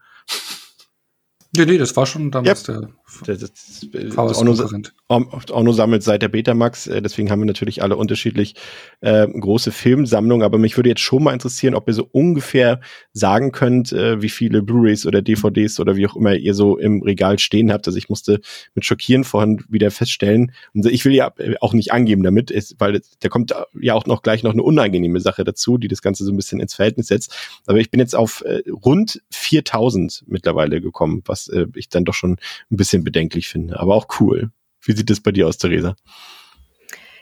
Ja, 1.55 1.65
nee, 1.65 1.77
das 1.77 1.95
war 1.95 2.05
schon 2.05 2.29
damals 2.29 2.67
ja. 2.67 2.79
der, 2.79 2.89
das, 3.25 3.39
das, 3.39 3.87
Konkurrent. 4.15 4.93
Ono 5.09 5.71
sammelt 5.73 6.03
seit 6.03 6.21
der 6.21 6.27
Betamax, 6.27 6.87
äh, 6.87 7.01
deswegen 7.01 7.31
haben 7.31 7.39
wir 7.39 7.45
natürlich 7.45 7.81
alle 7.81 7.95
unterschiedlich 7.95 8.55
äh, 9.01 9.27
große 9.27 9.71
Filmsammlungen, 9.71 10.43
aber 10.43 10.57
mich 10.57 10.77
würde 10.77 10.89
jetzt 10.89 11.01
schon 11.01 11.23
mal 11.23 11.33
interessieren, 11.33 11.75
ob 11.75 11.87
ihr 11.87 11.93
so 11.93 12.07
ungefähr 12.11 12.79
sagen 13.13 13.51
könnt, 13.51 13.91
äh, 13.91 14.21
wie 14.21 14.29
viele 14.29 14.61
Blu-rays 14.61 15.05
oder 15.05 15.21
DVDs 15.21 15.79
oder 15.79 15.95
wie 15.95 16.07
auch 16.07 16.15
immer 16.15 16.35
ihr 16.35 16.53
so 16.53 16.77
im 16.77 17.01
Regal 17.01 17.39
stehen 17.39 17.71
habt. 17.71 17.87
Also 17.87 17.97
ich 17.97 18.09
musste 18.09 18.39
mit 18.75 18.85
Schockieren 18.85 19.23
vorhin 19.23 19.63
wieder 19.69 19.91
feststellen, 19.91 20.51
und 20.73 20.85
ich 20.85 21.05
will 21.05 21.13
ja 21.13 21.33
auch 21.61 21.73
nicht 21.73 21.91
angeben 21.91 22.23
damit, 22.23 22.51
ist, 22.51 22.75
weil 22.79 23.01
da 23.19 23.29
kommt 23.29 23.53
ja 23.79 23.93
auch 23.93 24.05
noch 24.05 24.21
gleich 24.21 24.43
noch 24.43 24.53
eine 24.53 24.63
unangenehme 24.63 25.19
Sache 25.19 25.43
dazu, 25.43 25.77
die 25.77 25.87
das 25.87 26.01
Ganze 26.01 26.23
so 26.23 26.31
ein 26.31 26.37
bisschen 26.37 26.59
ins 26.59 26.73
Verhältnis 26.73 27.07
setzt. 27.07 27.35
Aber 27.65 27.79
ich 27.79 27.91
bin 27.91 27.99
jetzt 27.99 28.15
auf 28.15 28.41
äh, 28.41 28.63
rund 28.69 29.21
4000 29.31 30.25
mittlerweile 30.27 30.81
gekommen, 30.81 31.21
was 31.25 31.47
äh, 31.47 31.67
ich 31.75 31.89
dann 31.89 32.05
doch 32.05 32.13
schon 32.13 32.37
ein 32.71 32.77
bisschen 32.77 33.03
bedenklich 33.07 33.47
finde, 33.47 33.79
aber 33.79 33.95
auch 33.95 34.07
cool. 34.19 34.51
Wie 34.81 34.91
sieht 34.91 35.09
es 35.09 35.23
bei 35.23 35.31
dir 35.31 35.47
aus, 35.47 35.57
Theresa? 35.57 35.95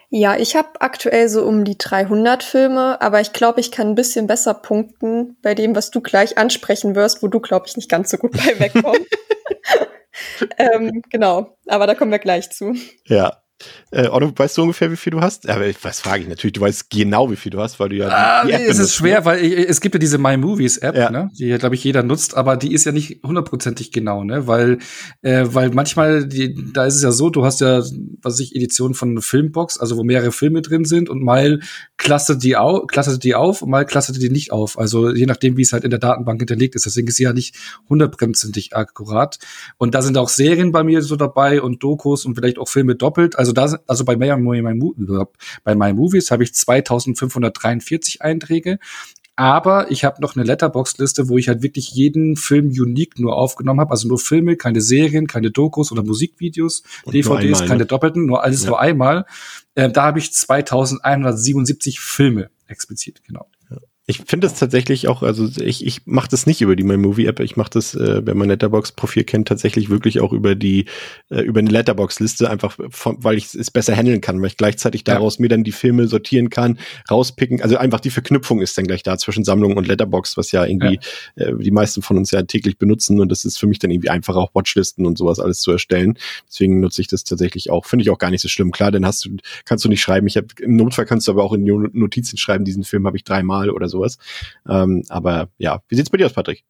Ja, 0.10 0.36
ich 0.36 0.56
habe 0.56 0.82
aktuell 0.82 1.30
so 1.30 1.44
um 1.46 1.64
die 1.64 1.78
300 1.78 2.42
Filme, 2.42 3.02
aber 3.02 3.22
ich 3.22 3.34
glaube, 3.34 3.60
ich 3.60 3.72
kann 3.72 3.90
ein 3.90 3.96
bisschen 3.96 4.26
besser 4.26 4.56
punkten 4.56 5.38
bei 5.44 5.54
dem, 5.54 5.76
was 5.76 5.92
du 5.92 6.02
gleich 6.02 6.38
ansprechen 6.38 6.96
wirst, 6.96 7.22
wo 7.22 7.28
du, 7.28 7.40
glaube 7.40 7.66
ich, 7.68 7.76
nicht 7.76 7.90
ganz 7.90 8.10
so 8.10 8.18
gut 8.18 8.32
bei 8.32 8.60
wegkommst. 8.60 9.02
ähm, 10.58 11.02
genau, 11.10 11.58
aber 11.68 11.88
da 11.88 11.96
kommen 11.96 12.12
wir 12.12 12.20
gleich 12.20 12.50
zu. 12.50 12.74
Ja, 13.06 13.42
äh, 13.92 14.08
Otto, 14.08 14.34
weißt 14.36 14.58
du 14.58 14.64
ungefähr, 14.64 14.92
wie 14.92 14.98
viel 14.98 15.12
du 15.12 15.22
hast? 15.22 15.48
Aber 15.48 15.66
was 15.82 16.02
frage 16.02 16.24
ich 16.24 16.30
natürlich, 16.30 16.54
du 16.54 16.62
weißt 16.62 16.90
genau, 16.90 17.32
wie 17.32 17.38
viel 17.38 17.52
du 17.52 17.60
hast, 17.60 17.80
weil 17.80 17.90
du 17.90 17.96
ja 17.96 18.10
ah, 18.10 18.44
die, 18.44 18.50
die 18.50 18.54
App 18.54 18.70
Es 18.70 18.80
ist 18.80 18.96
schwer, 18.96 19.20
ne? 19.20 19.26
weil 19.26 19.46
ich, 19.46 19.70
es 19.70 19.80
gibt 19.80 19.96
ja 19.96 20.00
diese 20.00 20.18
My 20.18 20.36
Movies 20.36 20.78
App, 20.78 20.96
ja. 20.96 21.10
ne, 21.10 21.30
die 21.40 21.58
glaube 21.58 21.76
ich 21.76 21.84
jeder 21.84 22.04
nutzt, 22.04 22.36
aber 22.36 22.58
die 22.58 22.74
ist 22.74 22.86
ja 22.86 22.92
nicht 22.92 23.24
hundertprozentig 23.24 23.92
genau, 23.92 24.24
ne, 24.24 24.48
weil 24.48 24.80
äh, 25.22 25.46
weil 25.46 25.70
manchmal 25.70 26.28
die, 26.28 26.56
da 26.74 26.86
ist 26.86 26.96
es 26.96 27.04
ja 27.04 27.12
so, 27.12 27.30
du 27.30 27.46
hast 27.46 27.62
ja 27.62 27.82
was 28.22 28.40
ich 28.40 28.56
Editionen 28.56 28.94
von 28.94 29.22
Filmbox, 29.22 29.78
also 29.80 29.96
wo 29.96 30.04
mehrere 30.04 30.34
Filme 30.34 30.62
drin 30.62 30.84
sind 30.84 31.10
und 31.10 31.24
mal 31.24 31.62
klasse 31.98 32.38
die 32.38 32.58
au 32.58 32.82
klasse 32.86 33.18
die 33.20 33.36
auf 33.36 33.62
und 33.62 33.70
mal 33.70 33.86
klasse 33.86 34.14
die 34.14 34.30
nicht 34.30 34.52
auf, 34.52 34.78
also 34.78 35.14
je 35.14 35.26
nachdem, 35.26 35.58
wie 35.58 35.62
es 35.62 35.74
halt 35.74 35.84
in 35.84 35.90
der 35.90 36.00
Datenbank 36.00 36.40
hinterlegt 36.42 36.76
ist. 36.76 36.86
Deswegen 36.86 37.08
ist 37.08 37.16
sie 37.16 37.24
ja 37.24 37.34
nicht 37.34 37.56
hundertprozentig 37.90 38.76
akkurat 38.76 39.40
und 39.78 39.96
da 39.96 40.02
sind 40.02 40.18
auch 40.18 40.30
Serien 40.30 40.72
bei 40.72 40.84
mir 40.84 41.02
so 41.02 41.16
dabei 41.16 41.62
und 41.62 41.84
Dokus 41.84 42.26
und 42.26 42.36
vielleicht 42.36 42.58
auch 42.58 42.68
Filme 42.68 42.96
doppelt. 42.96 43.38
Also 43.38 43.52
da 43.52 43.80
also 43.88 44.06
bei 44.06 44.16
My, 44.16 44.36
My, 44.38 44.62
My, 44.62 45.26
bei 45.64 45.76
My 45.76 45.94
Movies 45.94 46.32
habe 46.32 46.44
ich 46.44 46.54
2543 46.54 48.22
Einträge. 48.22 48.80
Aber 49.38 49.92
ich 49.92 50.06
habe 50.06 50.22
noch 50.22 50.36
eine 50.36 50.46
Letterbox-Liste, 50.46 51.28
wo 51.28 51.38
ich 51.38 51.50
halt 51.50 51.62
wirklich 51.62 51.92
jeden 51.92 52.38
Film 52.38 52.68
unique 52.68 53.20
nur 53.20 53.36
aufgenommen 53.36 53.82
habe. 53.82 53.92
Also 53.92 54.08
nur 54.08 54.18
Filme, 54.18 54.56
keine 54.56 54.80
Serien, 54.80 55.28
keine 55.28 55.52
Dokus 55.52 55.92
oder 55.92 56.04
Musikvideos, 56.04 56.84
Und 57.04 57.14
DVDs, 57.14 57.60
einmal, 57.60 57.68
keine 57.68 57.80
ne? 57.80 57.86
doppelten, 57.86 58.26
nur 58.26 58.44
alles 58.44 58.64
ja. 58.64 58.70
nur 58.70 58.80
einmal. 58.80 59.26
Äh, 59.76 59.90
da 59.90 60.04
habe 60.04 60.20
ich 60.20 60.32
2177 60.32 62.00
Filme 62.00 62.50
explizit, 62.68 63.24
genau. 63.26 63.48
Ich 64.08 64.20
finde 64.20 64.46
es 64.46 64.54
tatsächlich 64.54 65.08
auch, 65.08 65.24
also 65.24 65.50
ich, 65.60 65.84
ich 65.84 66.06
mache 66.06 66.28
das 66.30 66.46
nicht 66.46 66.62
über 66.62 66.76
die 66.76 66.84
My 66.84 66.96
Movie 66.96 67.26
App, 67.26 67.40
ich 67.40 67.58
mache 67.58 67.72
das, 67.72 67.96
äh, 67.96 68.22
wer 68.24 68.36
mein 68.36 68.50
Letterbox-Profil 68.50 69.24
kennt, 69.24 69.48
tatsächlich 69.48 69.90
wirklich 69.90 70.20
auch 70.20 70.32
über 70.32 70.54
die, 70.54 70.86
äh, 71.32 71.42
über 71.42 71.60
eine 71.60 71.72
Letterbox-Liste, 71.72 72.48
einfach 72.48 72.78
von, 72.90 73.24
weil 73.24 73.36
ich 73.36 73.56
es 73.56 73.72
besser 73.72 73.96
handeln 73.96 74.22
kann, 74.22 74.40
weil 74.42 74.50
ich 74.50 74.58
gleichzeitig 74.58 75.06
daraus 75.06 75.38
ja. 75.38 75.42
mir 75.42 75.50
dann 75.50 75.64
die 75.64 75.72
Filme 75.72 76.08
sortieren 76.08 76.52
kann, 76.52 76.78
rauspicken. 77.10 77.64
Also 77.64 77.78
einfach 77.78 78.00
die 78.00 78.12
Verknüpfung 78.12 78.62
ist 78.62 78.78
dann 78.78 78.86
gleich 78.86 79.02
da 79.02 79.18
zwischen 79.18 79.44
Sammlung 79.44 79.76
und 79.76 79.88
Letterbox, 79.88 80.38
was 80.38 80.52
ja 80.52 80.64
irgendwie 80.64 81.00
ja. 81.36 81.48
Äh, 81.48 81.58
die 81.58 81.72
meisten 81.72 82.04
von 82.04 82.18
uns 82.18 82.30
ja 82.30 82.44
täglich 82.44 82.78
benutzen 82.78 83.20
und 83.20 83.32
das 83.32 83.44
ist 83.44 83.58
für 83.58 83.66
mich 83.66 83.80
dann 83.80 83.90
irgendwie 83.90 84.10
einfach 84.10 84.36
auch 84.36 84.54
Watchlisten 84.54 85.08
und 85.08 85.18
sowas 85.18 85.40
alles 85.40 85.62
zu 85.62 85.72
erstellen. 85.72 86.20
Deswegen 86.48 86.80
nutze 86.80 87.02
ich 87.02 87.08
das 87.08 87.24
tatsächlich 87.24 87.72
auch. 87.72 87.86
Finde 87.86 88.04
ich 88.04 88.12
auch 88.12 88.20
gar 88.20 88.30
nicht 88.30 88.42
so 88.42 88.50
schlimm. 88.50 88.72
Klar, 88.72 88.92
dann 88.92 89.04
hast 89.04 89.26
du, 89.26 89.38
kannst 89.66 89.84
du 89.84 89.90
nicht 89.90 90.02
schreiben. 90.02 90.28
Ich 90.28 90.38
hab, 90.38 90.60
im 90.60 90.76
Notfall 90.76 91.08
kannst 91.08 91.28
du 91.28 91.32
aber 91.32 91.44
auch 91.44 91.54
in 91.54 91.66
Notizen 91.94 92.38
schreiben, 92.38 92.66
diesen 92.66 92.84
Film 92.84 93.08
habe 93.08 93.18
ich 93.18 93.24
dreimal 93.24 93.72
oder 93.72 93.90
so 93.90 93.95
sowas. 93.96 94.18
Ähm, 94.70 95.04
aber 95.10 95.50
ja, 95.58 95.82
wie 95.88 95.96
sieht's 95.96 96.10
bei 96.10 96.18
dir 96.18 96.28
aus, 96.28 96.34
Patrick? 96.34 96.64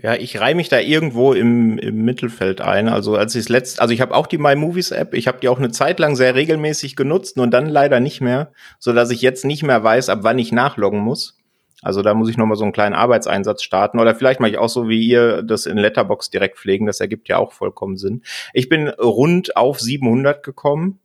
Ja, 0.00 0.14
ich 0.14 0.40
reihe 0.40 0.54
mich 0.54 0.70
da 0.70 0.78
irgendwo 0.78 1.34
im, 1.34 1.76
im 1.78 2.04
Mittelfeld 2.04 2.62
ein. 2.62 2.88
Also 2.88 3.16
als 3.16 3.34
ich 3.34 3.50
letzt, 3.50 3.80
also 3.80 3.92
ich 3.92 4.00
habe 4.00 4.14
auch 4.14 4.26
die 4.26 4.38
My 4.38 4.56
Movies 4.56 4.90
App. 4.90 5.12
Ich 5.12 5.28
habe 5.28 5.38
die 5.40 5.48
auch 5.48 5.58
eine 5.58 5.70
Zeit 5.70 5.98
lang 5.98 6.16
sehr 6.16 6.34
regelmäßig 6.34 6.96
genutzt 6.96 7.38
und 7.38 7.50
dann 7.50 7.68
leider 7.68 8.00
nicht 8.00 8.22
mehr, 8.22 8.52
so 8.78 8.94
dass 8.94 9.10
ich 9.10 9.20
jetzt 9.20 9.44
nicht 9.44 9.62
mehr 9.62 9.84
weiß, 9.84 10.08
ab 10.08 10.20
wann 10.22 10.38
ich 10.38 10.50
nachloggen 10.50 11.00
muss. 11.00 11.36
Also 11.82 12.00
da 12.00 12.14
muss 12.14 12.30
ich 12.30 12.38
noch 12.38 12.46
mal 12.46 12.56
so 12.56 12.64
einen 12.64 12.72
kleinen 12.72 12.94
Arbeitseinsatz 12.94 13.62
starten 13.62 13.98
oder 13.98 14.14
vielleicht 14.14 14.40
mache 14.40 14.52
ich 14.52 14.58
auch 14.58 14.68
so 14.68 14.88
wie 14.88 15.04
ihr 15.04 15.42
das 15.42 15.66
in 15.66 15.76
Letterbox 15.76 16.30
direkt 16.30 16.58
pflegen. 16.58 16.86
Das 16.86 17.00
ergibt 17.00 17.28
ja 17.28 17.36
auch 17.36 17.52
vollkommen 17.52 17.98
Sinn. 17.98 18.22
Ich 18.54 18.68
bin 18.68 18.88
rund 18.88 19.56
auf 19.56 19.80
700 19.80 20.42
gekommen 20.42 21.00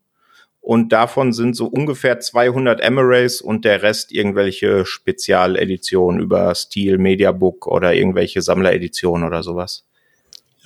und 0.68 0.92
davon 0.92 1.32
sind 1.32 1.56
so 1.56 1.68
ungefähr 1.68 2.20
200 2.20 2.82
Emirates 2.82 3.40
und 3.40 3.64
der 3.64 3.84
Rest 3.84 4.12
irgendwelche 4.12 4.86
Spezialeditionen 4.86 6.20
über 6.20 6.54
Steel, 6.56 6.98
Mediabook 6.98 7.68
oder 7.68 7.94
irgendwelche 7.94 8.42
Sammlereditionen 8.42 9.26
oder 9.26 9.44
sowas. 9.44 9.87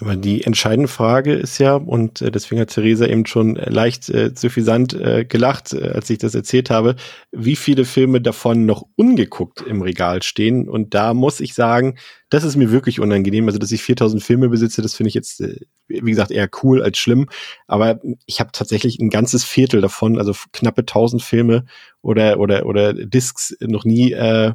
Aber 0.01 0.15
die 0.15 0.43
entscheidende 0.43 0.87
Frage 0.87 1.33
ist 1.33 1.59
ja, 1.59 1.75
und 1.75 2.23
äh, 2.23 2.31
deswegen 2.31 2.59
hat 2.59 2.69
Theresa 2.69 3.05
eben 3.05 3.27
schon 3.27 3.53
leicht 3.53 4.09
äh, 4.09 4.31
suffisant 4.35 4.93
äh, 4.93 5.25
gelacht, 5.25 5.73
äh, 5.73 5.89
als 5.89 6.09
ich 6.09 6.17
das 6.17 6.33
erzählt 6.33 6.71
habe, 6.71 6.95
wie 7.31 7.55
viele 7.55 7.85
Filme 7.85 8.19
davon 8.19 8.65
noch 8.65 8.83
ungeguckt 8.95 9.61
im 9.61 9.83
Regal 9.83 10.23
stehen. 10.23 10.67
Und 10.67 10.95
da 10.95 11.13
muss 11.13 11.39
ich 11.39 11.53
sagen, 11.53 11.99
das 12.29 12.43
ist 12.43 12.55
mir 12.55 12.71
wirklich 12.71 12.99
unangenehm. 12.99 13.45
Also, 13.45 13.59
dass 13.59 13.71
ich 13.71 13.83
4000 13.83 14.23
Filme 14.23 14.49
besitze, 14.49 14.81
das 14.81 14.95
finde 14.95 15.09
ich 15.09 15.13
jetzt, 15.13 15.39
äh, 15.39 15.59
wie 15.87 16.09
gesagt, 16.09 16.31
eher 16.31 16.49
cool 16.63 16.81
als 16.81 16.97
schlimm. 16.97 17.29
Aber 17.67 17.99
ich 18.25 18.39
habe 18.39 18.49
tatsächlich 18.53 18.97
ein 18.97 19.11
ganzes 19.11 19.43
Viertel 19.43 19.81
davon, 19.81 20.17
also 20.17 20.33
knappe 20.51 20.81
1000 20.81 21.21
Filme 21.21 21.65
oder, 22.01 22.39
oder, 22.39 22.65
oder 22.65 22.93
Discs 22.93 23.55
noch 23.59 23.85
nie 23.85 24.13
äh, 24.13 24.53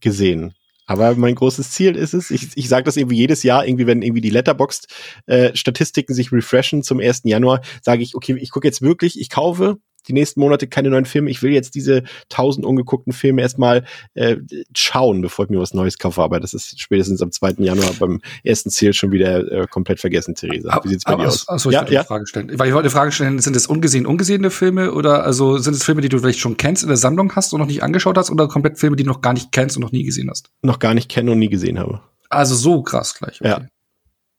gesehen. 0.00 0.54
Aber 0.86 1.14
mein 1.16 1.34
großes 1.34 1.70
Ziel 1.72 1.96
ist 1.96 2.14
es, 2.14 2.30
ich, 2.30 2.48
ich 2.54 2.68
sage 2.68 2.84
das 2.84 2.96
irgendwie 2.96 3.16
jedes 3.16 3.42
Jahr, 3.42 3.66
irgendwie, 3.66 3.86
wenn 3.86 4.02
irgendwie 4.02 4.20
die 4.20 4.30
Letterboxd-Statistiken 4.30 6.12
äh, 6.12 6.14
sich 6.14 6.32
refreshen 6.32 6.82
zum 6.82 7.00
1. 7.00 7.22
Januar, 7.24 7.60
sage 7.82 8.02
ich, 8.02 8.14
okay, 8.14 8.36
ich 8.40 8.50
gucke 8.50 8.68
jetzt 8.68 8.82
wirklich, 8.82 9.20
ich 9.20 9.28
kaufe 9.28 9.78
die 10.08 10.12
nächsten 10.12 10.40
Monate 10.40 10.66
keine 10.66 10.90
neuen 10.90 11.04
Filme. 11.04 11.30
Ich 11.30 11.42
will 11.42 11.52
jetzt 11.52 11.74
diese 11.74 12.02
tausend 12.28 12.66
ungeguckten 12.66 13.12
Filme 13.12 13.42
erstmal 13.42 13.84
äh, 14.14 14.36
schauen, 14.74 15.22
bevor 15.22 15.44
ich 15.44 15.50
mir 15.50 15.58
was 15.58 15.74
Neues 15.74 15.98
kaufe. 15.98 16.22
Aber 16.22 16.40
das 16.40 16.54
ist 16.54 16.80
spätestens 16.80 17.22
am 17.22 17.32
2. 17.32 17.56
Januar 17.58 17.92
beim 17.98 18.20
ersten 18.44 18.70
Ziel 18.70 18.92
schon 18.92 19.12
wieder 19.12 19.50
äh, 19.50 19.66
komplett 19.66 20.00
vergessen, 20.00 20.34
Theresa. 20.34 20.80
Wie 20.82 20.88
sieht's 20.88 21.04
bei 21.04 21.12
aber, 21.12 21.24
dir 21.24 21.28
aus? 21.28 21.48
Achso, 21.48 21.70
ich 21.70 21.74
ja, 21.74 21.80
wollte 21.80 21.94
ja? 21.94 22.00
eine 22.00 22.06
Frage 22.06 22.26
stellen. 22.26 22.58
Weil 22.58 22.68
ich 22.68 22.74
wollte 22.74 22.86
eine 22.86 22.90
Frage 22.90 23.12
stellen, 23.12 23.38
sind 23.38 23.56
es 23.56 23.66
ungesehen, 23.66 24.06
ungesehene 24.06 24.50
Filme 24.50 24.92
oder 24.92 25.24
also 25.24 25.58
sind 25.58 25.74
es 25.74 25.84
Filme, 25.84 26.00
die 26.00 26.08
du 26.08 26.18
vielleicht 26.18 26.38
schon 26.38 26.56
kennst, 26.56 26.82
in 26.82 26.88
der 26.88 26.96
Sammlung 26.96 27.34
hast 27.34 27.52
und 27.52 27.60
noch 27.60 27.66
nicht 27.66 27.82
angeschaut 27.82 28.16
hast 28.16 28.30
oder 28.30 28.48
komplett 28.48 28.78
Filme, 28.78 28.96
die 28.96 29.04
du 29.04 29.10
noch 29.10 29.20
gar 29.20 29.32
nicht 29.32 29.52
kennst 29.52 29.76
und 29.76 29.82
noch 29.82 29.92
nie 29.92 30.04
gesehen 30.04 30.30
hast? 30.30 30.50
Noch 30.62 30.78
gar 30.78 30.94
nicht 30.94 31.08
kenne 31.08 31.32
und 31.32 31.38
nie 31.38 31.48
gesehen 31.48 31.78
habe. 31.78 32.00
Also 32.28 32.54
so 32.54 32.82
krass 32.82 33.14
gleich. 33.14 33.40
Okay. 33.40 33.48
Ja. 33.48 33.66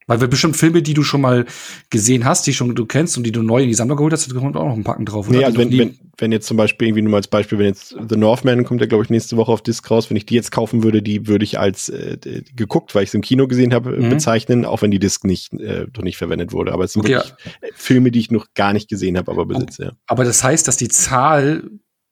Weil 0.08 0.22
wir 0.22 0.30
bestimmt 0.30 0.56
Filme, 0.56 0.82
die 0.82 0.94
du 0.94 1.04
schon 1.04 1.20
mal 1.20 1.46
gesehen 1.90 2.24
hast, 2.24 2.48
die 2.48 2.54
schon 2.54 2.74
du 2.74 2.86
kennst 2.86 3.18
und 3.18 3.26
die 3.26 3.34
du 3.34 3.44
neu 3.44 3.62
in 3.62 3.68
die 3.68 3.74
Sammlung 3.74 3.98
geholt 3.98 4.14
hast, 4.14 4.32
da 4.32 4.40
kommt 4.40 4.56
auch 4.56 4.66
noch 4.66 4.76
ein 4.76 4.86
Packen 4.86 5.06
drauf. 5.06 5.28
Oder? 5.28 5.40
Nee, 5.40 5.44
also 5.44 5.58
wenn, 5.58 5.78
wenn, 5.78 6.00
wenn 6.18 6.32
jetzt 6.32 6.48
zum 6.48 6.56
Beispiel 6.56 6.88
irgendwie 6.88 7.02
nur 7.02 7.12
mal 7.12 7.18
als 7.18 7.28
Beispiel, 7.28 7.60
wenn 7.60 7.66
jetzt 7.66 7.94
The 8.08 8.16
Northman 8.16 8.64
kommt 8.64 8.80
ja 8.80 8.88
glaube 8.88 9.04
ich 9.04 9.10
nächste 9.10 9.36
Woche 9.36 9.52
auf 9.52 9.62
Disc 9.62 9.90
raus, 9.92 10.10
wenn 10.10 10.16
ich 10.16 10.26
die 10.26 10.36
jetzt 10.36 10.52
kaufen 10.52 10.82
würde, 10.82 11.02
die 11.02 11.28
würde 11.28 11.44
ich 11.44 11.60
als 11.60 11.90
äh, 11.90 12.18
geguckt, 12.56 12.96
weil 12.96 13.04
ich 13.04 13.10
es 13.10 13.14
im 13.16 13.22
Kino 13.22 13.48
gesehen 13.48 13.74
habe, 13.74 13.98
mhm. 13.98 14.10
bezeichnen, 14.10 14.64
auch 14.64 14.82
wenn 14.82 14.92
die 14.92 15.00
Disc 15.00 15.26
nicht 15.26 15.52
äh, 15.54 15.88
noch 15.94 16.04
nicht 16.04 16.16
verwendet 16.16 16.54
wurde. 16.54 16.72
Aber 16.72 16.86
es 16.86 16.94
sind 16.94 17.02
okay, 17.02 17.16
wirklich 17.16 17.34
ja. 17.62 17.70
Filme, 17.76 18.12
die 18.12 18.20
ich 18.20 18.32
noch 18.32 18.48
gar 18.56 18.72
nicht 18.72 18.88
gesehen 18.90 19.18
habe, 19.18 19.30
aber 19.30 19.46
besitze. 19.46 19.84
Ja. 19.84 19.92
Aber 20.08 20.24
das 20.24 20.42
heißt, 20.42 20.70
dass 20.70 20.78
die 20.78 20.88
Zahl 20.88 21.70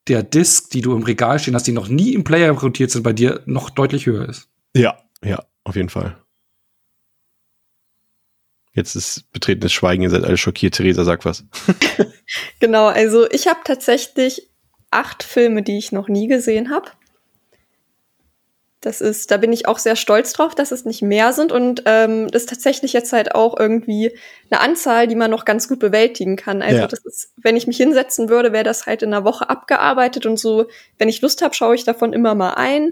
der 0.10 0.22
Disc, 0.22 0.70
die 0.72 0.82
du 0.82 0.96
im 0.96 1.04
Regal 1.04 1.40
stehen 1.40 1.56
hast, 1.56 1.66
die 1.66 1.72
noch 1.72 1.88
nie 1.88 2.14
im 2.14 2.26
Player 2.26 2.52
rotiert 2.52 2.92
sind, 2.92 3.04
bei 3.04 3.14
dir 3.14 3.42
noch 3.46 3.70
deutlich 3.70 4.06
höher 4.06 4.28
ist. 4.28 4.50
Ja, 4.76 4.98
ja, 5.24 5.44
auf 5.64 5.78
jeden 5.78 5.90
Fall. 5.90 6.18
Jetzt 8.76 8.96
ist 8.96 9.32
betretenes 9.32 9.72
Schweigen, 9.72 10.04
ihr 10.04 10.10
seid 10.10 10.26
alle 10.26 10.38
schockiert. 10.38 10.76
Theresa, 10.76 11.06
sag 11.06 11.24
was. 11.24 11.46
genau, 12.60 12.88
also 12.88 13.30
ich 13.32 13.48
habe 13.48 13.62
tatsächlich 13.64 14.50
acht 14.92 15.24
Filme, 15.24 15.64
die 15.64 15.78
ich 15.78 15.94
noch 15.94 16.10
nie 16.10 16.28
gesehen 16.28 16.70
habe. 16.70 16.92
Das 18.82 19.02
ist, 19.02 19.32
da 19.32 19.38
bin 19.38 19.52
ich 19.52 19.68
auch 19.68 19.80
sehr 19.80 19.96
stolz 19.96 20.34
drauf, 20.34 20.54
dass 20.54 20.72
es 20.72 20.86
nicht 20.86 21.02
mehr 21.02 21.34
sind 21.34 21.52
und 21.52 21.84
ähm, 21.86 22.30
das 22.30 22.44
ist 22.44 22.50
tatsächlich 22.50 22.94
jetzt 22.94 23.14
halt 23.14 23.34
auch 23.34 23.60
irgendwie 23.60 24.16
eine 24.52 24.62
Anzahl, 24.62 25.08
die 25.08 25.16
man 25.16 25.32
noch 25.32 25.44
ganz 25.44 25.68
gut 25.68 25.80
bewältigen 25.80 26.36
kann. 26.36 26.62
Also 26.62 26.82
ja. 26.82 26.88
das 26.88 27.00
ist, 27.04 27.32
wenn 27.38 27.56
ich 27.56 27.66
mich 27.66 27.78
hinsetzen 27.78 28.30
würde, 28.30 28.54
wäre 28.54 28.64
das 28.64 28.86
halt 28.86 29.02
in 29.02 29.12
einer 29.12 29.26
Woche 29.26 29.50
abgearbeitet 29.50 30.28
und 30.28 30.38
so, 30.38 30.68
wenn 31.00 31.10
ich 31.10 31.22
Lust 31.22 31.42
habe, 31.42 31.56
schaue 31.56 31.74
ich 31.74 31.84
davon 31.84 32.14
immer 32.14 32.36
mal 32.36 32.54
ein. 32.56 32.92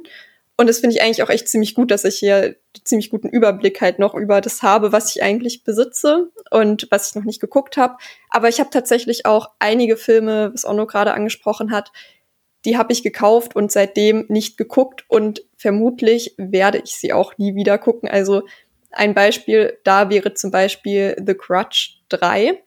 Und 0.56 0.68
das 0.68 0.80
finde 0.80 0.96
ich 0.96 1.02
eigentlich 1.02 1.24
auch 1.24 1.30
echt 1.30 1.48
ziemlich 1.48 1.74
gut, 1.74 1.90
dass 1.90 2.06
ich 2.06 2.18
hier 2.18 2.56
ziemlich 2.84 3.10
guten 3.10 3.28
Überblick 3.28 3.82
halt 3.82 3.98
noch 3.98 4.14
über 4.14 4.40
das 4.40 4.62
habe, 4.62 4.92
was 4.92 5.16
ich 5.16 5.24
eigentlich 5.24 5.64
besitze 5.64 6.32
und 6.52 6.88
was 6.92 7.10
ich 7.10 7.16
noch 7.16 7.24
nicht 7.24 7.42
geguckt 7.42 7.76
habe. 7.76 7.98
Aber 8.30 8.50
ich 8.50 8.60
habe 8.60 8.70
tatsächlich 8.70 9.26
auch 9.26 9.50
einige 9.58 9.98
Filme, 9.98 10.52
was 10.54 10.66
Onno 10.66 10.86
gerade 10.86 11.14
angesprochen 11.14 11.72
hat, 11.72 11.92
die 12.66 12.78
habe 12.78 12.94
ich 12.94 13.04
gekauft 13.04 13.56
und 13.56 13.72
seitdem 13.72 14.26
nicht 14.30 14.58
geguckt 14.58 15.04
und 15.08 15.44
vermutlich 15.58 16.36
werde 16.38 16.82
ich 16.84 16.96
sie 16.96 17.14
auch 17.14 17.38
nie 17.38 17.56
wieder 17.56 17.78
gucken. 17.78 18.08
Also 18.08 18.44
ein 18.92 19.14
Beispiel 19.14 19.80
da 19.84 20.10
wäre 20.10 20.34
zum 20.34 20.52
Beispiel 20.52 21.16
The 21.26 21.34
Crutch 21.34 22.02
3 22.10 22.64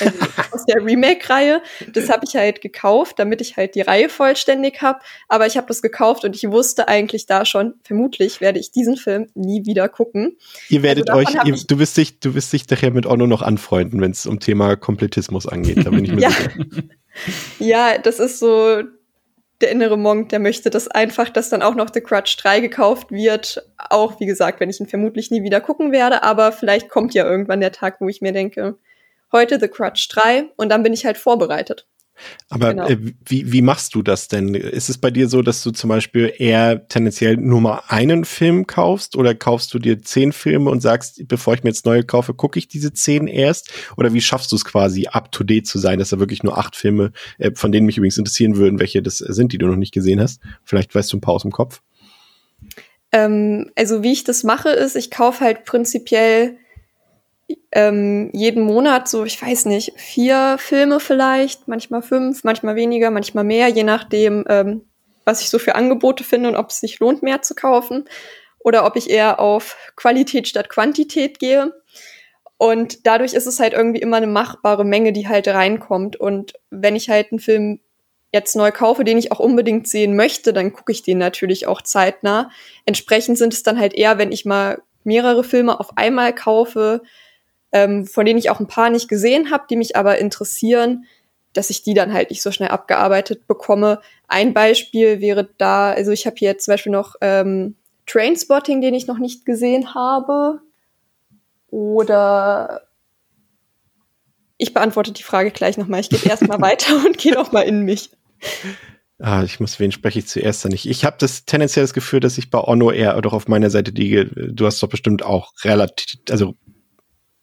also 0.00 0.18
aus 0.52 0.64
der 0.66 0.84
Remake-Reihe. 0.84 1.62
Das 1.92 2.08
habe 2.08 2.24
ich 2.26 2.36
halt 2.36 2.60
gekauft, 2.60 3.18
damit 3.18 3.40
ich 3.40 3.56
halt 3.56 3.74
die 3.74 3.82
Reihe 3.82 4.08
vollständig 4.08 4.82
habe. 4.82 5.00
Aber 5.28 5.46
ich 5.46 5.56
habe 5.56 5.66
das 5.66 5.82
gekauft 5.82 6.24
und 6.24 6.34
ich 6.34 6.50
wusste 6.50 6.88
eigentlich 6.88 7.26
da 7.26 7.44
schon, 7.44 7.74
vermutlich 7.82 8.40
werde 8.40 8.58
ich 8.58 8.70
diesen 8.70 8.96
Film 8.96 9.28
nie 9.34 9.66
wieder 9.66 9.88
gucken. 9.88 10.36
Ihr 10.68 10.82
werdet 10.82 11.10
also 11.10 11.20
euch, 11.20 11.46
ihr, 11.46 11.56
du 11.66 11.78
wirst 11.78 11.96
dich, 11.96 12.20
du 12.20 12.34
wirst 12.34 12.52
dich 12.52 12.66
daher 12.66 12.90
mit 12.90 13.06
Onno 13.06 13.26
noch 13.26 13.42
anfreunden, 13.42 14.00
wenn 14.00 14.10
es 14.10 14.26
um 14.26 14.40
Thema 14.40 14.76
Komplettismus 14.76 15.46
angeht. 15.46 15.84
Da 15.84 15.90
bin 15.90 16.04
ich 16.04 16.12
mir 16.12 16.20
ja. 16.22 16.30
sicher. 16.30 16.50
ja, 17.58 17.98
das 17.98 18.18
ist 18.20 18.38
so 18.38 18.82
der 19.60 19.70
innere 19.70 19.96
Monk, 19.96 20.30
der 20.30 20.40
möchte 20.40 20.68
das 20.68 20.88
einfach, 20.88 21.30
dass 21.30 21.48
dann 21.48 21.62
auch 21.62 21.74
noch 21.74 21.88
The 21.92 22.00
Crutch 22.00 22.36
3 22.38 22.60
gekauft 22.60 23.12
wird. 23.12 23.64
Auch, 23.78 24.18
wie 24.20 24.26
gesagt, 24.26 24.60
wenn 24.60 24.68
ich 24.68 24.80
ihn 24.80 24.88
vermutlich 24.88 25.30
nie 25.30 25.42
wieder 25.42 25.60
gucken 25.60 25.92
werde, 25.92 26.22
aber 26.22 26.52
vielleicht 26.52 26.88
kommt 26.88 27.14
ja 27.14 27.24
irgendwann 27.24 27.60
der 27.60 27.72
Tag, 27.72 28.00
wo 28.00 28.08
ich 28.08 28.20
mir 28.20 28.32
denke, 28.32 28.76
heute 29.32 29.58
The 29.60 29.68
Crutch 29.68 30.08
3 30.08 30.50
und 30.56 30.68
dann 30.68 30.82
bin 30.82 30.92
ich 30.92 31.04
halt 31.04 31.18
vorbereitet. 31.18 31.86
Aber 32.48 32.70
genau. 32.70 32.88
äh, 32.88 32.98
wie, 33.26 33.52
wie 33.52 33.62
machst 33.62 33.94
du 33.94 34.02
das 34.02 34.28
denn? 34.28 34.54
Ist 34.54 34.88
es 34.88 34.98
bei 34.98 35.10
dir 35.10 35.28
so, 35.28 35.42
dass 35.42 35.62
du 35.62 35.72
zum 35.72 35.88
Beispiel 35.88 36.32
eher 36.36 36.86
tendenziell 36.86 37.36
nur 37.36 37.60
mal 37.60 37.82
einen 37.88 38.24
Film 38.24 38.66
kaufst 38.66 39.16
oder 39.16 39.34
kaufst 39.34 39.74
du 39.74 39.78
dir 39.78 40.00
zehn 40.00 40.32
Filme 40.32 40.70
und 40.70 40.80
sagst, 40.80 41.26
bevor 41.26 41.54
ich 41.54 41.64
mir 41.64 41.70
jetzt 41.70 41.86
neue 41.86 42.04
kaufe, 42.04 42.34
gucke 42.34 42.58
ich 42.58 42.68
diese 42.68 42.92
zehn 42.92 43.26
erst? 43.26 43.72
Oder 43.96 44.12
wie 44.12 44.20
schaffst 44.20 44.52
du 44.52 44.56
es 44.56 44.64
quasi, 44.64 45.08
up 45.08 45.32
to 45.32 45.42
date 45.42 45.66
zu 45.66 45.78
sein, 45.78 45.98
dass 45.98 46.10
da 46.10 46.20
wirklich 46.20 46.42
nur 46.42 46.56
acht 46.56 46.76
Filme, 46.76 47.12
äh, 47.38 47.50
von 47.54 47.72
denen 47.72 47.86
mich 47.86 47.96
übrigens 47.96 48.18
interessieren 48.18 48.56
würden, 48.56 48.78
welche 48.78 49.02
das 49.02 49.18
sind, 49.18 49.52
die 49.52 49.58
du 49.58 49.66
noch 49.66 49.76
nicht 49.76 49.92
gesehen 49.92 50.20
hast? 50.20 50.40
Vielleicht 50.62 50.94
weißt 50.94 51.12
du 51.12 51.16
ein 51.16 51.20
paar 51.20 51.34
aus 51.34 51.42
dem 51.42 51.52
Kopf. 51.52 51.82
Ähm, 53.10 53.70
also 53.76 54.02
wie 54.02 54.12
ich 54.12 54.24
das 54.24 54.44
mache, 54.44 54.70
ist, 54.70 54.94
ich 54.94 55.10
kaufe 55.10 55.40
halt 55.40 55.64
prinzipiell 55.64 56.58
ähm, 57.72 58.30
jeden 58.32 58.62
Monat 58.62 59.08
so, 59.08 59.24
ich 59.24 59.40
weiß 59.40 59.66
nicht, 59.66 59.92
vier 59.96 60.56
Filme 60.58 61.00
vielleicht, 61.00 61.68
manchmal 61.68 62.02
fünf, 62.02 62.44
manchmal 62.44 62.76
weniger, 62.76 63.10
manchmal 63.10 63.44
mehr, 63.44 63.68
je 63.68 63.84
nachdem, 63.84 64.44
ähm, 64.48 64.82
was 65.24 65.40
ich 65.40 65.50
so 65.50 65.58
für 65.58 65.74
Angebote 65.74 66.24
finde 66.24 66.48
und 66.48 66.56
ob 66.56 66.70
es 66.70 66.80
sich 66.80 67.00
lohnt, 67.00 67.22
mehr 67.22 67.42
zu 67.42 67.54
kaufen 67.54 68.04
oder 68.58 68.86
ob 68.86 68.96
ich 68.96 69.10
eher 69.10 69.40
auf 69.40 69.76
Qualität 69.96 70.48
statt 70.48 70.68
Quantität 70.68 71.38
gehe. 71.38 71.72
Und 72.56 73.06
dadurch 73.06 73.34
ist 73.34 73.46
es 73.46 73.60
halt 73.60 73.72
irgendwie 73.74 74.00
immer 74.00 74.16
eine 74.16 74.26
machbare 74.26 74.84
Menge, 74.84 75.12
die 75.12 75.28
halt 75.28 75.48
reinkommt. 75.48 76.16
Und 76.16 76.54
wenn 76.70 76.96
ich 76.96 77.10
halt 77.10 77.32
einen 77.32 77.40
Film 77.40 77.80
jetzt 78.32 78.56
neu 78.56 78.72
kaufe, 78.72 79.04
den 79.04 79.18
ich 79.18 79.32
auch 79.32 79.38
unbedingt 79.38 79.86
sehen 79.86 80.16
möchte, 80.16 80.52
dann 80.52 80.72
gucke 80.72 80.92
ich 80.92 81.02
den 81.02 81.18
natürlich 81.18 81.66
auch 81.66 81.82
zeitnah. 81.82 82.50
Entsprechend 82.86 83.38
sind 83.38 83.52
es 83.52 83.62
dann 83.62 83.78
halt 83.78 83.94
eher, 83.94 84.18
wenn 84.18 84.32
ich 84.32 84.44
mal 84.44 84.82
mehrere 85.04 85.44
Filme 85.44 85.78
auf 85.78 85.96
einmal 85.96 86.34
kaufe, 86.34 87.02
ähm, 87.74 88.06
von 88.06 88.24
denen 88.24 88.38
ich 88.38 88.50
auch 88.50 88.60
ein 88.60 88.68
paar 88.68 88.88
nicht 88.88 89.08
gesehen 89.08 89.50
habe, 89.50 89.64
die 89.68 89.76
mich 89.76 89.96
aber 89.96 90.18
interessieren, 90.18 91.06
dass 91.52 91.70
ich 91.70 91.82
die 91.82 91.92
dann 91.92 92.12
halt 92.12 92.30
nicht 92.30 92.40
so 92.40 92.52
schnell 92.52 92.68
abgearbeitet 92.68 93.46
bekomme. 93.48 94.00
Ein 94.28 94.54
Beispiel 94.54 95.20
wäre 95.20 95.50
da, 95.58 95.90
also 95.90 96.12
ich 96.12 96.24
habe 96.26 96.36
hier 96.38 96.50
jetzt 96.50 96.64
zum 96.64 96.72
Beispiel 96.72 96.92
noch 96.92 97.16
ähm, 97.20 97.74
Trainspotting, 98.06 98.80
den 98.80 98.94
ich 98.94 99.08
noch 99.08 99.18
nicht 99.18 99.44
gesehen 99.44 99.94
habe. 99.94 100.60
Oder 101.68 102.82
ich 104.56 104.72
beantworte 104.72 105.10
die 105.10 105.24
Frage 105.24 105.50
gleich 105.50 105.76
nochmal. 105.76 106.00
Ich 106.00 106.10
gehe 106.10 106.20
erstmal 106.24 106.60
weiter 106.60 106.94
und 107.04 107.18
gehe 107.18 107.34
nochmal 107.34 107.64
in 107.64 107.82
mich. 107.82 108.10
Ah, 109.18 109.42
ich 109.42 109.58
muss, 109.58 109.80
wen 109.80 109.90
spreche 109.90 110.20
ich 110.20 110.28
zuerst 110.28 110.64
dann 110.64 110.72
nicht? 110.72 110.86
Ich 110.86 111.04
habe 111.04 111.16
das 111.18 111.44
tendenziell 111.44 111.84
das 111.84 111.94
Gefühl, 111.94 112.20
dass 112.20 112.38
ich 112.38 112.50
bei 112.50 112.60
Onno 112.60 112.92
eher 112.92 113.20
doch 113.20 113.32
auf 113.32 113.48
meiner 113.48 113.70
Seite 113.70 113.90
liege. 113.90 114.26
Du 114.26 114.66
hast 114.66 114.82
doch 114.82 114.88
bestimmt 114.88 115.24
auch 115.24 115.52
relativ, 115.64 116.20
also 116.30 116.54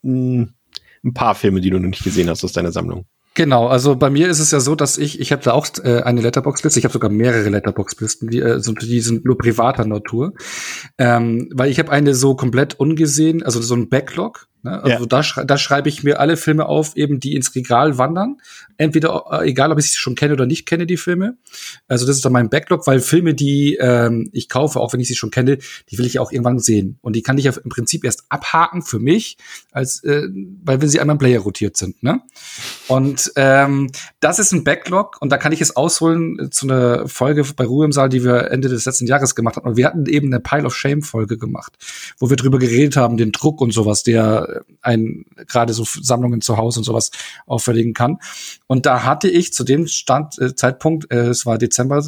ein 0.03 1.13
paar 1.13 1.35
Filme, 1.35 1.61
die 1.61 1.69
du 1.69 1.79
noch 1.79 1.89
nicht 1.89 2.03
gesehen 2.03 2.29
hast 2.29 2.43
aus 2.43 2.53
deiner 2.53 2.71
Sammlung. 2.71 3.05
Genau, 3.33 3.67
also 3.67 3.95
bei 3.95 4.09
mir 4.09 4.27
ist 4.27 4.39
es 4.39 4.51
ja 4.51 4.59
so, 4.59 4.75
dass 4.75 4.97
ich, 4.97 5.21
ich 5.21 5.31
habe 5.31 5.41
da 5.41 5.53
auch 5.53 5.65
äh, 5.83 6.01
eine 6.01 6.19
Letterbox-Liste, 6.19 6.79
ich 6.79 6.85
habe 6.85 6.91
sogar 6.91 7.09
mehrere 7.09 7.47
Letterbox-Listen, 7.47 8.29
die, 8.29 8.39
äh, 8.39 8.59
die 8.59 8.99
sind 8.99 9.23
nur 9.23 9.37
privater 9.37 9.85
Natur, 9.85 10.33
ähm, 10.97 11.49
weil 11.53 11.71
ich 11.71 11.79
habe 11.79 11.91
eine 11.91 12.13
so 12.13 12.35
komplett 12.35 12.73
ungesehen, 12.77 13.41
also 13.41 13.61
so 13.61 13.73
ein 13.73 13.87
Backlog, 13.87 14.47
Ne? 14.63 14.83
Also 14.83 15.03
ja. 15.03 15.05
da, 15.05 15.23
schrei 15.23 15.43
da 15.43 15.57
schreibe 15.57 15.89
ich 15.89 16.03
mir 16.03 16.19
alle 16.19 16.37
Filme 16.37 16.67
auf, 16.67 16.95
eben 16.95 17.19
die 17.19 17.35
ins 17.35 17.55
Regal 17.55 17.97
wandern. 17.97 18.37
Entweder, 18.77 19.25
äh, 19.31 19.49
egal 19.49 19.71
ob 19.71 19.79
ich 19.79 19.91
sie 19.91 19.97
schon 19.97 20.15
kenne 20.15 20.33
oder 20.33 20.45
nicht 20.45 20.65
kenne, 20.65 20.85
die 20.85 20.97
Filme. 20.97 21.37
Also 21.87 22.05
das 22.05 22.15
ist 22.15 22.25
dann 22.25 22.33
mein 22.33 22.49
Backlog, 22.49 22.85
weil 22.87 22.99
Filme, 22.99 23.33
die 23.33 23.77
ähm, 23.79 24.29
ich 24.33 24.49
kaufe, 24.49 24.79
auch 24.79 24.93
wenn 24.93 24.99
ich 24.99 25.07
sie 25.07 25.15
schon 25.15 25.31
kenne, 25.31 25.57
die 25.89 25.97
will 25.97 26.05
ich 26.05 26.19
auch 26.19 26.31
irgendwann 26.31 26.59
sehen. 26.59 26.97
Und 27.01 27.15
die 27.15 27.21
kann 27.21 27.37
ich 27.37 27.45
ja 27.45 27.53
im 27.63 27.69
Prinzip 27.69 28.03
erst 28.03 28.25
abhaken 28.29 28.81
für 28.81 28.99
mich, 28.99 29.37
als 29.71 30.03
äh, 30.03 30.27
weil 30.63 30.81
wenn 30.81 30.89
sie 30.89 30.99
einmal 30.99 31.15
im 31.15 31.19
Player 31.19 31.39
rotiert 31.39 31.77
sind. 31.77 32.01
Ne? 32.03 32.21
Und 32.87 33.31
ähm, 33.35 33.91
das 34.19 34.39
ist 34.39 34.51
ein 34.51 34.63
Backlog 34.63 35.17
und 35.21 35.31
da 35.31 35.37
kann 35.37 35.51
ich 35.51 35.61
es 35.61 35.75
ausholen 35.75 36.51
zu 36.51 36.67
einer 36.67 37.07
Folge 37.07 37.43
bei 37.55 37.65
Ruhe 37.65 37.85
im 37.85 37.91
Saal, 37.91 38.09
die 38.09 38.23
wir 38.23 38.51
Ende 38.51 38.69
des 38.69 38.85
letzten 38.85 39.07
Jahres 39.07 39.35
gemacht 39.35 39.55
haben. 39.55 39.67
Und 39.67 39.77
wir 39.77 39.85
hatten 39.85 40.05
eben 40.05 40.27
eine 40.27 40.39
Pile 40.39 40.65
of 40.65 40.75
Shame 40.75 41.01
Folge 41.01 41.37
gemacht, 41.37 41.73
wo 42.19 42.29
wir 42.29 42.37
drüber 42.37 42.59
geredet 42.59 42.97
haben, 42.97 43.17
den 43.17 43.31
Druck 43.31 43.61
und 43.61 43.71
sowas, 43.71 44.03
der 44.03 44.50
ein 44.81 45.25
gerade 45.47 45.73
so 45.73 45.83
Sammlungen 45.85 46.41
zu 46.41 46.57
Hause 46.57 46.79
und 46.79 46.83
sowas 46.83 47.11
auferlegen 47.45 47.93
kann. 47.93 48.17
Und 48.67 48.85
da 48.85 49.03
hatte 49.03 49.29
ich 49.29 49.53
zu 49.53 49.63
dem 49.63 49.87
Stand, 49.87 50.39
äh, 50.39 50.55
Zeitpunkt, 50.55 51.11
äh, 51.11 51.29
es 51.29 51.45
war 51.45 51.57
Dezember 51.57 52.03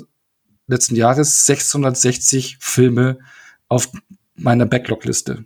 letzten 0.68 0.96
Jahres, 0.96 1.46
660 1.46 2.58
Filme 2.60 3.20
auf 3.68 3.90
meiner 4.36 4.66
Backlog-Liste. 4.66 5.46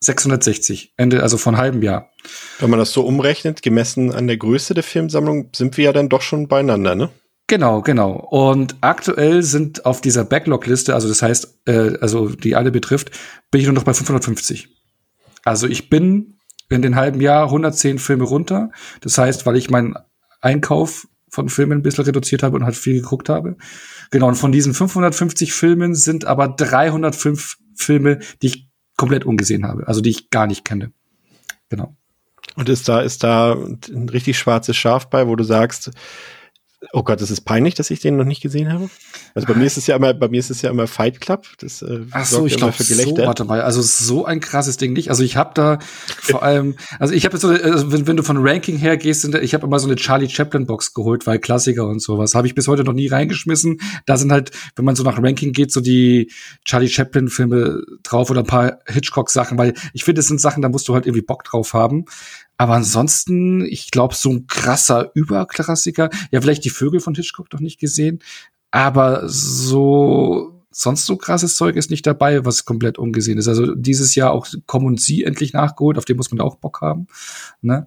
660, 0.00 0.92
Ende, 0.96 1.22
also 1.22 1.38
von 1.38 1.56
halbem 1.56 1.82
Jahr. 1.82 2.10
Wenn 2.58 2.70
man 2.70 2.78
das 2.78 2.92
so 2.92 3.02
umrechnet, 3.02 3.62
gemessen 3.62 4.12
an 4.12 4.26
der 4.26 4.36
Größe 4.36 4.74
der 4.74 4.84
Filmsammlung, 4.84 5.50
sind 5.54 5.76
wir 5.76 5.86
ja 5.86 5.92
dann 5.92 6.08
doch 6.08 6.22
schon 6.22 6.48
beieinander, 6.48 6.94
ne? 6.94 7.10
Genau, 7.46 7.82
genau. 7.82 8.12
Und 8.12 8.76
aktuell 8.80 9.42
sind 9.42 9.84
auf 9.84 10.00
dieser 10.00 10.24
Backlog-Liste, 10.24 10.94
also 10.94 11.08
das 11.08 11.20
heißt, 11.20 11.60
äh, 11.66 11.98
also 12.00 12.28
die 12.28 12.54
alle 12.54 12.70
betrifft, 12.70 13.10
bin 13.50 13.60
ich 13.60 13.66
nur 13.66 13.74
noch 13.74 13.84
bei 13.84 13.92
550. 13.92 14.73
Also 15.44 15.66
ich 15.66 15.90
bin 15.90 16.38
in 16.70 16.82
den 16.82 16.96
halben 16.96 17.20
Jahr 17.20 17.46
110 17.46 17.98
Filme 17.98 18.24
runter. 18.24 18.70
Das 19.00 19.18
heißt, 19.18 19.46
weil 19.46 19.56
ich 19.56 19.70
meinen 19.70 19.94
Einkauf 20.40 21.06
von 21.28 21.48
Filmen 21.48 21.78
ein 21.78 21.82
bisschen 21.82 22.04
reduziert 22.04 22.42
habe 22.42 22.56
und 22.56 22.64
halt 22.64 22.76
viel 22.76 23.00
geguckt 23.00 23.28
habe. 23.28 23.56
Genau, 24.10 24.28
und 24.28 24.36
von 24.36 24.52
diesen 24.52 24.72
550 24.72 25.52
Filmen 25.52 25.94
sind 25.94 26.24
aber 26.24 26.48
305 26.48 27.56
Filme, 27.74 28.20
die 28.40 28.46
ich 28.46 28.68
komplett 28.96 29.24
ungesehen 29.24 29.66
habe, 29.66 29.88
also 29.88 30.00
die 30.00 30.10
ich 30.10 30.30
gar 30.30 30.46
nicht 30.46 30.64
kenne. 30.64 30.92
Genau. 31.68 31.96
Und 32.56 32.68
ist 32.68 32.88
da, 32.88 33.00
ist 33.00 33.24
da 33.24 33.54
ein 33.54 34.08
richtig 34.08 34.38
schwarzes 34.38 34.76
Schaf 34.76 35.10
bei, 35.10 35.26
wo 35.26 35.34
du 35.34 35.42
sagst, 35.42 35.90
Oh 36.92 37.02
Gott, 37.02 37.20
das 37.20 37.30
ist 37.30 37.42
peinlich, 37.42 37.74
dass 37.74 37.90
ich 37.90 38.00
den 38.00 38.16
noch 38.16 38.24
nicht 38.24 38.42
gesehen 38.42 38.72
habe. 38.72 38.90
Also 39.34 39.46
bei 39.46 39.54
mir 39.54 39.64
ist 39.64 39.76
es 39.76 39.86
ja 39.86 39.96
immer, 39.96 40.14
bei 40.14 40.28
mir 40.28 40.40
ist 40.40 40.50
es 40.50 40.62
ja 40.62 40.70
immer 40.70 40.86
Fight 40.86 41.20
Club. 41.20 41.46
Das 41.58 41.82
äh, 41.82 42.00
Ach 42.10 42.24
so, 42.24 42.46
ich 42.46 42.56
glaube 42.56 42.74
so. 42.78 43.16
Warte 43.18 43.44
mal, 43.44 43.60
also 43.62 43.82
so 43.82 44.24
ein 44.24 44.40
krasses 44.40 44.76
Ding 44.76 44.92
nicht. 44.92 45.10
Also 45.10 45.22
ich 45.22 45.36
habe 45.36 45.52
da 45.54 45.78
vor 46.22 46.42
allem, 46.42 46.76
also 46.98 47.14
ich 47.14 47.24
habe 47.24 47.36
so, 47.36 47.48
also 47.48 47.92
wenn, 47.92 48.06
wenn, 48.06 48.16
du 48.16 48.22
von 48.22 48.38
Ranking 48.38 48.76
her 48.76 48.96
gehst, 48.96 49.24
ich 49.24 49.54
habe 49.54 49.66
immer 49.66 49.78
so 49.78 49.86
eine 49.86 49.96
Charlie 49.96 50.28
Chaplin 50.28 50.66
Box 50.66 50.94
geholt, 50.94 51.26
weil 51.26 51.38
Klassiker 51.38 51.86
und 51.86 52.00
sowas 52.00 52.34
habe 52.34 52.46
ich 52.46 52.54
bis 52.54 52.68
heute 52.68 52.84
noch 52.84 52.92
nie 52.92 53.08
reingeschmissen. 53.08 53.80
Da 54.06 54.16
sind 54.16 54.32
halt, 54.32 54.50
wenn 54.76 54.84
man 54.84 54.96
so 54.96 55.02
nach 55.02 55.22
Ranking 55.22 55.52
geht, 55.52 55.72
so 55.72 55.80
die 55.80 56.30
Charlie 56.64 56.88
Chaplin 56.88 57.28
Filme 57.28 57.82
drauf 58.02 58.30
oder 58.30 58.40
ein 58.40 58.46
paar 58.46 58.78
Hitchcock 58.86 59.30
Sachen, 59.30 59.58
weil 59.58 59.74
ich 59.92 60.04
finde, 60.04 60.20
das 60.20 60.26
sind 60.26 60.40
Sachen, 60.40 60.62
da 60.62 60.68
musst 60.68 60.88
du 60.88 60.94
halt 60.94 61.06
irgendwie 61.06 61.24
Bock 61.24 61.44
drauf 61.44 61.72
haben. 61.72 62.04
Aber 62.56 62.74
ansonsten, 62.74 63.64
ich 63.64 63.90
glaube, 63.90 64.14
so 64.14 64.30
ein 64.30 64.46
krasser 64.46 65.10
Überklassiker. 65.14 66.10
Ja, 66.30 66.40
vielleicht 66.40 66.64
die 66.64 66.70
Vögel 66.70 67.00
von 67.00 67.14
Hitchcock 67.14 67.50
doch 67.50 67.60
nicht 67.60 67.80
gesehen. 67.80 68.20
Aber 68.70 69.28
so, 69.28 70.62
sonst 70.70 71.06
so 71.06 71.16
krasses 71.16 71.56
Zeug 71.56 71.76
ist 71.76 71.90
nicht 71.90 72.06
dabei, 72.06 72.44
was 72.44 72.64
komplett 72.64 72.98
ungesehen 72.98 73.38
ist. 73.38 73.48
Also 73.48 73.74
dieses 73.74 74.14
Jahr 74.14 74.32
auch 74.32 74.46
Komm 74.66 74.84
und 74.84 75.00
Sie 75.00 75.24
endlich 75.24 75.52
nachgeholt, 75.52 75.98
auf 75.98 76.04
den 76.04 76.16
muss 76.16 76.30
man 76.30 76.40
auch 76.40 76.56
Bock 76.56 76.80
haben. 76.80 77.06
Ne? 77.62 77.86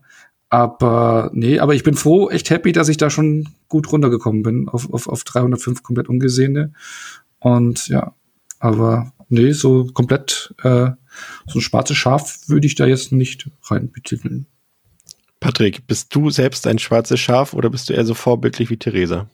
Aber 0.50 1.30
nee, 1.34 1.60
aber 1.60 1.76
ich 1.76 1.84
bin 1.84 1.96
froh, 1.96 2.30
echt 2.30 2.50
happy, 2.50 2.72
dass 2.72 2.88
ich 2.88 2.98
da 2.98 3.10
schon 3.10 3.50
gut 3.68 3.92
runtergekommen 3.92 4.44
bin 4.44 4.70
auf, 4.70 4.92
auf, 4.94 5.08
auf 5.08 5.24
305 5.24 5.84
komplett 5.84 6.08
ungesehene. 6.08 6.74
Und 7.40 7.88
ja, 7.90 8.14
aber 8.60 9.12
nee, 9.30 9.52
so 9.52 9.86
komplett 9.94 10.56
äh, 10.64 10.92
so 11.48 11.60
ein 11.60 11.62
schwarzes 11.62 11.98
Schaf 11.98 12.48
würde 12.48 12.68
ich 12.68 12.76
da 12.76 12.86
jetzt 12.86 13.12
nicht 13.12 13.50
rein 13.64 13.92
betiteln. 13.92 14.48
Patrick, 15.48 15.88
bist 15.88 16.14
du 16.14 16.30
selbst 16.30 16.68
ein 16.68 16.78
schwarzes 16.78 17.22
Schaf 17.22 17.54
oder 17.54 17.70
bist 17.70 17.88
du 17.88 17.94
eher 17.94 18.04
so 18.04 18.14
vorbildlich 18.14 18.70
wie 18.70 18.76
Theresa? 18.76 19.30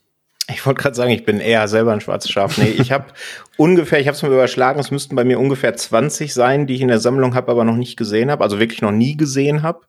Ich 0.47 0.63
wollte 0.63 0.79
gerade 0.79 0.95
sagen, 0.95 1.09
ich 1.09 1.25
bin 1.25 1.39
eher 1.39 1.67
selber 1.67 1.91
ein 1.91 2.01
schwarzes 2.01 2.29
Schaf. 2.29 2.59
Nee, 2.59 2.69
ich 2.69 2.91
habe 2.91 3.05
ungefähr, 3.57 3.99
ich 3.99 4.05
habe 4.05 4.15
es 4.15 4.21
mal 4.21 4.31
überschlagen, 4.31 4.79
es 4.79 4.91
müssten 4.91 5.15
bei 5.15 5.23
mir 5.23 5.39
ungefähr 5.39 5.75
20 5.75 6.31
sein, 6.31 6.67
die 6.67 6.75
ich 6.75 6.81
in 6.81 6.89
der 6.89 6.99
Sammlung 6.99 7.33
habe, 7.33 7.51
aber 7.51 7.63
noch 7.63 7.77
nicht 7.77 7.97
gesehen 7.97 8.29
habe, 8.29 8.43
also 8.43 8.59
wirklich 8.59 8.83
noch 8.83 8.91
nie 8.91 9.17
gesehen 9.17 9.63
habe. 9.63 9.87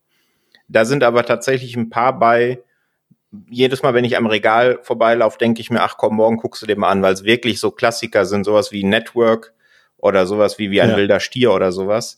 Da 0.66 0.86
sind 0.86 1.04
aber 1.04 1.26
tatsächlich 1.26 1.76
ein 1.76 1.90
paar 1.90 2.18
bei. 2.18 2.62
Jedes 3.50 3.82
Mal, 3.82 3.92
wenn 3.92 4.06
ich 4.06 4.16
am 4.16 4.24
Regal 4.24 4.78
vorbeilaufe, 4.80 5.36
denke 5.36 5.60
ich 5.60 5.68
mir, 5.68 5.82
ach 5.82 5.98
komm, 5.98 6.16
morgen 6.16 6.38
guckst 6.38 6.62
du 6.62 6.66
dir 6.66 6.78
mal 6.78 6.88
an, 6.88 7.02
weil 7.02 7.12
es 7.12 7.24
wirklich 7.24 7.60
so 7.60 7.70
Klassiker 7.70 8.24
sind, 8.24 8.44
sowas 8.44 8.72
wie 8.72 8.82
Network 8.82 9.52
oder 9.98 10.24
sowas 10.24 10.58
wie 10.58 10.70
wie 10.70 10.80
ein 10.80 10.90
ja. 10.90 10.96
wilder 10.96 11.20
Stier 11.20 11.52
oder 11.52 11.70
sowas. 11.70 12.16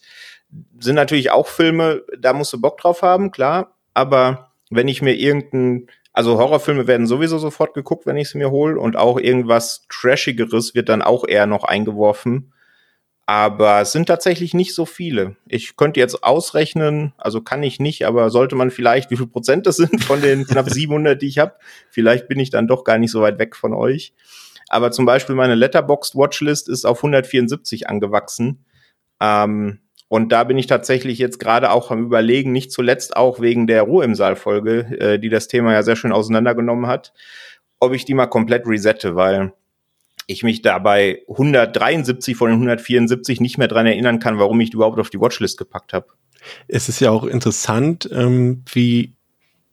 Sind 0.79 0.95
natürlich 0.95 1.33
auch 1.33 1.49
Filme, 1.49 2.05
da 2.17 2.35
musst 2.35 2.53
du 2.53 2.61
Bock 2.61 2.79
drauf 2.79 3.03
haben, 3.03 3.33
klar. 3.33 3.73
Aber 3.97 4.51
wenn 4.69 4.89
ich 4.89 5.01
mir 5.01 5.15
irgendein, 5.15 5.87
also 6.13 6.37
Horrorfilme 6.37 6.87
werden 6.87 7.07
sowieso 7.07 7.39
sofort 7.39 7.73
geguckt, 7.73 8.05
wenn 8.05 8.19
ich 8.19 8.29
sie 8.29 8.37
mir 8.37 8.51
hole 8.51 8.79
und 8.79 8.95
auch 8.95 9.19
irgendwas 9.19 9.87
Trashigeres 9.89 10.75
wird 10.75 10.91
dann 10.91 11.01
auch 11.01 11.27
eher 11.27 11.47
noch 11.47 11.65
eingeworfen. 11.65 12.53
Aber 13.25 13.81
es 13.81 13.93
sind 13.93 14.05
tatsächlich 14.05 14.53
nicht 14.53 14.75
so 14.75 14.85
viele. 14.85 15.37
Ich 15.49 15.77
könnte 15.77 15.99
jetzt 15.99 16.23
ausrechnen, 16.23 17.15
also 17.17 17.41
kann 17.41 17.63
ich 17.63 17.81
nicht, 17.81 18.05
aber 18.05 18.29
sollte 18.29 18.55
man 18.55 18.71
vielleicht, 18.71 19.11
wie 19.11 19.17
viel 19.17 19.29
Prozent 19.29 19.67
das 19.67 19.77
sind 19.79 20.05
von 20.05 20.21
den 20.21 20.47
knapp 20.47 20.69
700, 20.69 21.23
die 21.23 21.29
ich 21.29 21.39
habe. 21.39 21.55
Vielleicht 21.89 22.29
bin 22.29 22.39
ich 22.39 22.51
dann 22.51 22.69
doch 22.69 22.85
gar 22.85 22.99
nicht 22.99 23.11
so 23.11 23.23
weit 23.23 23.39
weg 23.39 23.57
von 23.57 23.73
euch. 23.73 24.13
Aber 24.69 24.91
zum 24.91 25.07
Beispiel 25.07 25.35
meine 25.35 25.55
Letterboxd 25.55 26.17
Watchlist 26.17 26.69
ist 26.69 26.85
auf 26.85 26.99
174 26.99 27.89
angewachsen. 27.89 28.67
Ähm, 29.21 29.81
und 30.09 30.31
da 30.31 30.45
bin 30.45 30.59
ich 30.59 30.67
tatsächlich 30.67 31.19
jetzt 31.19 31.39
gerade 31.39 31.71
auch 31.71 31.91
am 31.91 32.05
Überlegen, 32.05 32.53
nicht 32.53 32.71
zuletzt 32.71 33.17
auch 33.17 33.41
wegen 33.41 33.67
der 33.67 33.83
Ruhe 33.83 34.05
im 34.05 34.15
Saal-Folge, 34.15 34.99
äh, 35.01 35.19
die 35.19 35.29
das 35.29 35.49
Thema 35.49 35.73
ja 35.73 35.83
sehr 35.83 35.97
schön 35.97 36.13
auseinandergenommen 36.13 36.87
hat, 36.87 37.13
ob 37.81 37.93
ich 37.93 38.05
die 38.05 38.15
mal 38.15 38.27
komplett 38.27 38.67
resette, 38.67 39.17
weil 39.17 39.53
ich 40.29 40.43
mich 40.43 40.63
dabei 40.63 41.23
173 41.29 42.37
von 42.37 42.51
den 42.51 42.57
174 42.57 43.41
nicht 43.41 43.59
mehr 43.59 43.69
dran 43.69 43.87
erinnern 43.87 44.19
kann, 44.19 44.39
warum 44.39 44.61
ich 44.61 44.71
die 44.71 44.77
überhaupt 44.77 44.99
auf 44.99 45.11
die 45.11 45.21
Watchlist 45.21 45.59
gepackt 45.59 45.93
habe. 45.93 46.07
Es 46.69 46.89
ist 46.89 47.01
ja 47.01 47.11
auch 47.11 47.25
interessant, 47.25 48.09
ähm, 48.13 48.63
wie 48.73 49.15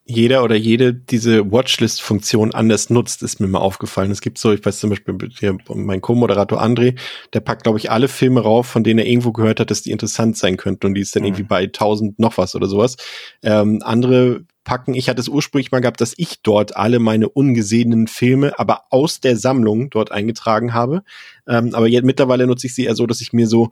jeder 0.05 0.43
oder 0.43 0.55
jede 0.55 0.93
diese 0.93 1.49
Watchlist-Funktion 1.51 2.53
anders 2.53 2.89
nutzt, 2.89 3.23
ist 3.23 3.39
mir 3.39 3.47
mal 3.47 3.59
aufgefallen. 3.59 4.11
Es 4.11 4.19
gibt 4.19 4.37
so, 4.37 4.51
ich 4.51 4.65
weiß 4.65 4.79
zum 4.79 4.89
Beispiel 4.89 5.17
hier 5.39 5.57
mein 5.73 6.01
Co-Moderator 6.01 6.61
André, 6.61 6.99
der 7.33 7.39
packt, 7.39 7.63
glaube 7.63 7.77
ich, 7.77 7.89
alle 7.89 8.09
Filme 8.09 8.41
rauf, 8.41 8.67
von 8.67 8.83
denen 8.83 8.99
er 8.99 9.07
irgendwo 9.07 9.31
gehört 9.31 9.61
hat, 9.61 9.71
dass 9.71 9.81
die 9.81 9.91
interessant 9.91 10.37
sein 10.37 10.57
könnten 10.57 10.87
und 10.87 10.95
die 10.95 11.01
ist 11.01 11.15
dann 11.15 11.23
mhm. 11.23 11.27
irgendwie 11.27 11.43
bei 11.43 11.63
1000 11.63 12.19
noch 12.19 12.37
was 12.37 12.53
oder 12.53 12.67
sowas. 12.67 12.97
Ähm, 13.43 13.79
andere 13.83 14.45
packen. 14.65 14.93
Ich 14.93 15.09
hatte 15.09 15.21
es 15.21 15.27
ursprünglich 15.27 15.71
mal 15.71 15.79
gehabt, 15.79 16.01
dass 16.01 16.13
ich 16.17 16.41
dort 16.41 16.75
alle 16.75 16.99
meine 16.99 17.29
ungesehenen 17.29 18.07
Filme, 18.07 18.57
aber 18.59 18.83
aus 18.89 19.19
der 19.19 19.37
Sammlung 19.37 19.89
dort 19.89 20.11
eingetragen 20.11 20.73
habe. 20.73 21.03
Ähm, 21.47 21.73
aber 21.73 21.87
jetzt 21.87 22.05
mittlerweile 22.05 22.47
nutze 22.47 22.67
ich 22.67 22.75
sie 22.75 22.85
eher 22.85 22.95
so, 22.95 23.05
dass 23.05 23.21
ich 23.21 23.33
mir 23.33 23.47
so 23.47 23.71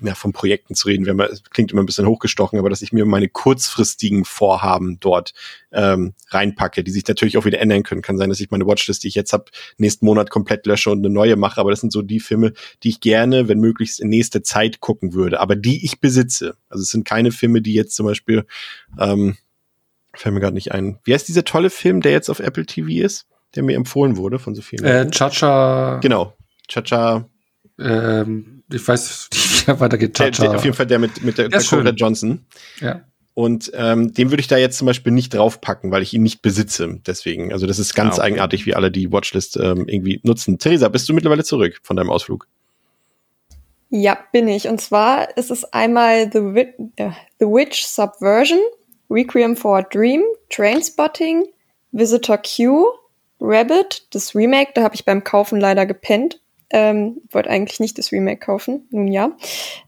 ja, 0.00 0.14
von 0.14 0.32
Projekten 0.32 0.74
zu 0.74 0.88
reden, 0.88 1.06
wenn 1.06 1.16
man, 1.16 1.28
klingt 1.50 1.72
immer 1.72 1.82
ein 1.82 1.86
bisschen 1.86 2.06
hochgestochen, 2.06 2.58
aber 2.58 2.70
dass 2.70 2.82
ich 2.82 2.92
mir 2.92 3.04
meine 3.04 3.28
kurzfristigen 3.28 4.24
Vorhaben 4.24 4.98
dort 5.00 5.34
ähm, 5.72 6.14
reinpacke, 6.28 6.84
die 6.84 6.90
sich 6.90 7.06
natürlich 7.06 7.36
auch 7.36 7.44
wieder 7.44 7.60
ändern 7.60 7.82
können. 7.82 8.02
Kann 8.02 8.18
sein, 8.18 8.28
dass 8.28 8.40
ich 8.40 8.50
meine 8.50 8.66
Watchlist, 8.66 9.04
die 9.04 9.08
ich 9.08 9.14
jetzt 9.14 9.32
habe, 9.32 9.46
nächsten 9.76 10.06
Monat 10.06 10.30
komplett 10.30 10.66
lösche 10.66 10.90
und 10.90 10.98
eine 10.98 11.12
neue 11.12 11.36
mache, 11.36 11.60
aber 11.60 11.70
das 11.70 11.80
sind 11.80 11.92
so 11.92 12.02
die 12.02 12.20
Filme, 12.20 12.52
die 12.82 12.90
ich 12.90 13.00
gerne, 13.00 13.48
wenn 13.48 13.60
möglichst 13.60 14.00
in 14.00 14.08
nächste 14.08 14.42
Zeit 14.42 14.80
gucken 14.80 15.12
würde, 15.12 15.40
aber 15.40 15.56
die 15.56 15.84
ich 15.84 16.00
besitze. 16.00 16.56
Also 16.68 16.82
es 16.82 16.90
sind 16.90 17.04
keine 17.04 17.32
Filme, 17.32 17.62
die 17.62 17.74
jetzt 17.74 17.94
zum 17.96 18.06
Beispiel 18.06 18.46
ähm, 18.98 19.36
Fällt 20.14 20.34
mir 20.34 20.40
gerade 20.40 20.54
nicht 20.54 20.72
ein. 20.72 20.98
Wie 21.04 21.14
heißt 21.14 21.28
dieser 21.28 21.44
tolle 21.44 21.70
Film, 21.70 22.00
der 22.00 22.12
jetzt 22.12 22.28
auf 22.28 22.40
Apple 22.40 22.66
TV 22.66 23.04
ist, 23.04 23.26
der 23.54 23.62
mir 23.62 23.76
empfohlen 23.76 24.16
wurde 24.16 24.38
von 24.38 24.54
so 24.54 24.62
vielen 24.62 24.84
äh, 24.84 25.08
Chacha. 25.10 25.98
Genau. 25.98 26.36
Chacha. 26.66 27.28
Ähm, 27.78 28.57
ich 28.70 28.86
weiß 28.86 29.28
nicht, 29.32 29.66
wie 29.66 29.70
er 29.70 29.80
weitergeht. 29.80 30.14
Chacha. 30.14 30.54
auf 30.54 30.64
jeden 30.64 30.76
Fall 30.76 30.86
der 30.86 30.98
mit, 30.98 31.22
mit 31.22 31.38
der 31.38 31.48
Dakota 31.48 31.90
Johnson. 31.90 32.46
Ja. 32.80 33.04
Und 33.34 33.70
ähm, 33.74 34.12
den 34.12 34.30
würde 34.30 34.40
ich 34.40 34.48
da 34.48 34.56
jetzt 34.56 34.78
zum 34.78 34.86
Beispiel 34.86 35.12
nicht 35.12 35.32
draufpacken, 35.32 35.92
weil 35.92 36.02
ich 36.02 36.12
ihn 36.12 36.24
nicht 36.24 36.42
besitze. 36.42 36.98
Deswegen, 37.06 37.52
also 37.52 37.66
das 37.66 37.78
ist 37.78 37.94
ganz 37.94 38.14
ah, 38.14 38.22
okay. 38.22 38.32
eigenartig, 38.32 38.66
wie 38.66 38.74
alle 38.74 38.90
die 38.90 39.12
Watchlist 39.12 39.56
ähm, 39.56 39.86
irgendwie 39.86 40.20
nutzen. 40.24 40.58
Theresa, 40.58 40.88
bist 40.88 41.08
du 41.08 41.12
mittlerweile 41.12 41.44
zurück 41.44 41.78
von 41.84 41.96
deinem 41.96 42.10
Ausflug? 42.10 42.48
Ja, 43.90 44.18
bin 44.32 44.48
ich. 44.48 44.66
Und 44.66 44.80
zwar 44.80 45.36
ist 45.36 45.52
es 45.52 45.64
einmal 45.72 46.30
The, 46.32 46.40
Wi 46.40 46.74
äh, 46.96 47.10
The 47.38 47.46
Witch 47.46 47.84
Subversion 47.84 48.58
Requiem 49.10 49.56
for 49.56 49.78
a 49.78 49.82
Dream, 49.82 50.22
Trainspotting, 50.50 51.46
Visitor 51.92 52.38
Q, 52.38 52.86
Rabbit, 53.40 54.06
das 54.10 54.34
Remake, 54.34 54.72
da 54.74 54.82
habe 54.82 54.94
ich 54.94 55.04
beim 55.04 55.24
Kaufen 55.24 55.60
leider 55.60 55.86
gepennt. 55.86 56.40
Ähm, 56.70 57.22
wollte 57.30 57.50
eigentlich 57.50 57.80
nicht 57.80 57.98
das 57.98 58.12
Remake 58.12 58.40
kaufen, 58.40 58.86
nun 58.90 59.08
ja. 59.08 59.36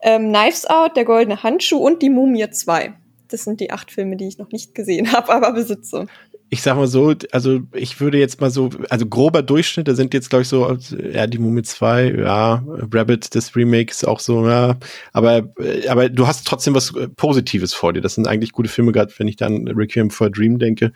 Ähm, 0.02 0.32
Knives 0.32 0.66
Out, 0.66 0.96
Der 0.96 1.04
goldene 1.04 1.42
Handschuh 1.42 1.76
und 1.76 2.00
Die 2.02 2.10
Mumie 2.10 2.50
2. 2.50 2.94
Das 3.28 3.44
sind 3.44 3.60
die 3.60 3.70
acht 3.70 3.92
Filme, 3.92 4.16
die 4.16 4.26
ich 4.26 4.38
noch 4.38 4.50
nicht 4.50 4.74
gesehen 4.74 5.12
habe, 5.12 5.32
aber 5.32 5.52
besitze 5.52 6.06
ich 6.52 6.62
sag 6.62 6.76
mal 6.76 6.88
so, 6.88 7.14
also 7.30 7.60
ich 7.72 8.00
würde 8.00 8.18
jetzt 8.18 8.40
mal 8.40 8.50
so, 8.50 8.70
also 8.90 9.06
grober 9.06 9.42
Durchschnitt, 9.42 9.86
da 9.86 9.94
sind 9.94 10.12
jetzt, 10.12 10.30
glaube 10.30 10.42
ich, 10.42 10.48
so, 10.48 10.76
ja, 11.12 11.28
die 11.28 11.38
Mumie 11.38 11.62
2, 11.62 12.16
ja, 12.18 12.64
Rabbit, 12.92 13.36
das 13.36 13.54
Remake 13.54 13.92
ist 13.92 14.06
auch 14.06 14.18
so, 14.18 14.46
ja, 14.48 14.76
aber, 15.12 15.54
aber 15.88 16.08
du 16.08 16.26
hast 16.26 16.44
trotzdem 16.48 16.74
was 16.74 16.92
Positives 17.14 17.72
vor 17.72 17.92
dir. 17.92 18.00
Das 18.00 18.16
sind 18.16 18.26
eigentlich 18.26 18.50
gute 18.50 18.68
Filme, 18.68 18.90
gerade 18.90 19.12
wenn 19.18 19.28
ich 19.28 19.36
dann 19.36 19.68
Requiem 19.68 20.10
for 20.10 20.26
a 20.26 20.30
Dream 20.30 20.58
denke. 20.58 20.92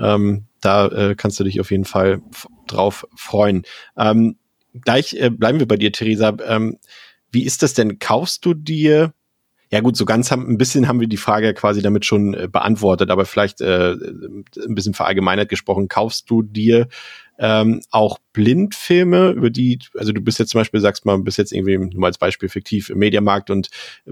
Ähm, 0.00 0.44
da 0.60 0.86
äh, 0.86 1.14
kannst 1.16 1.40
du 1.40 1.44
dich 1.44 1.60
auf 1.60 1.72
jeden 1.72 1.84
Fall 1.84 2.22
drauf 2.68 3.04
freuen. 3.16 3.64
Ähm, 3.98 4.36
gleich 4.80 5.14
äh, 5.14 5.30
bleiben 5.30 5.58
wir 5.58 5.68
bei 5.68 5.76
dir, 5.76 5.92
Theresa. 5.92 6.36
Ähm, 6.46 6.78
wie 7.30 7.44
ist 7.44 7.62
das 7.62 7.74
denn? 7.74 7.98
Kaufst 7.98 8.44
du 8.44 8.54
dir 8.54 9.14
ja 9.72 9.80
gut, 9.80 9.96
so 9.96 10.04
ganz 10.04 10.30
haben, 10.30 10.46
ein 10.46 10.58
bisschen 10.58 10.86
haben 10.86 11.00
wir 11.00 11.08
die 11.08 11.16
Frage 11.16 11.54
quasi 11.54 11.80
damit 11.80 12.04
schon 12.04 12.34
äh, 12.34 12.46
beantwortet, 12.46 13.10
aber 13.10 13.24
vielleicht 13.24 13.62
äh, 13.62 13.92
ein 13.92 14.74
bisschen 14.74 14.92
verallgemeinert 14.92 15.48
gesprochen. 15.48 15.88
Kaufst 15.88 16.28
du 16.28 16.42
dir 16.42 16.88
ähm, 17.42 17.82
auch 17.90 18.18
Blindfilme, 18.32 19.30
über 19.32 19.50
die, 19.50 19.80
also 19.98 20.12
du 20.12 20.20
bist 20.20 20.38
jetzt 20.38 20.50
zum 20.50 20.60
Beispiel, 20.60 20.78
sagst 20.80 21.04
mal, 21.04 21.18
bist 21.18 21.38
jetzt 21.38 21.52
irgendwie 21.52 21.76
nur 21.76 22.06
als 22.06 22.16
Beispiel 22.16 22.48
fiktiv 22.48 22.88
im 22.88 22.98
Mediamarkt 22.98 23.50
und 23.50 23.68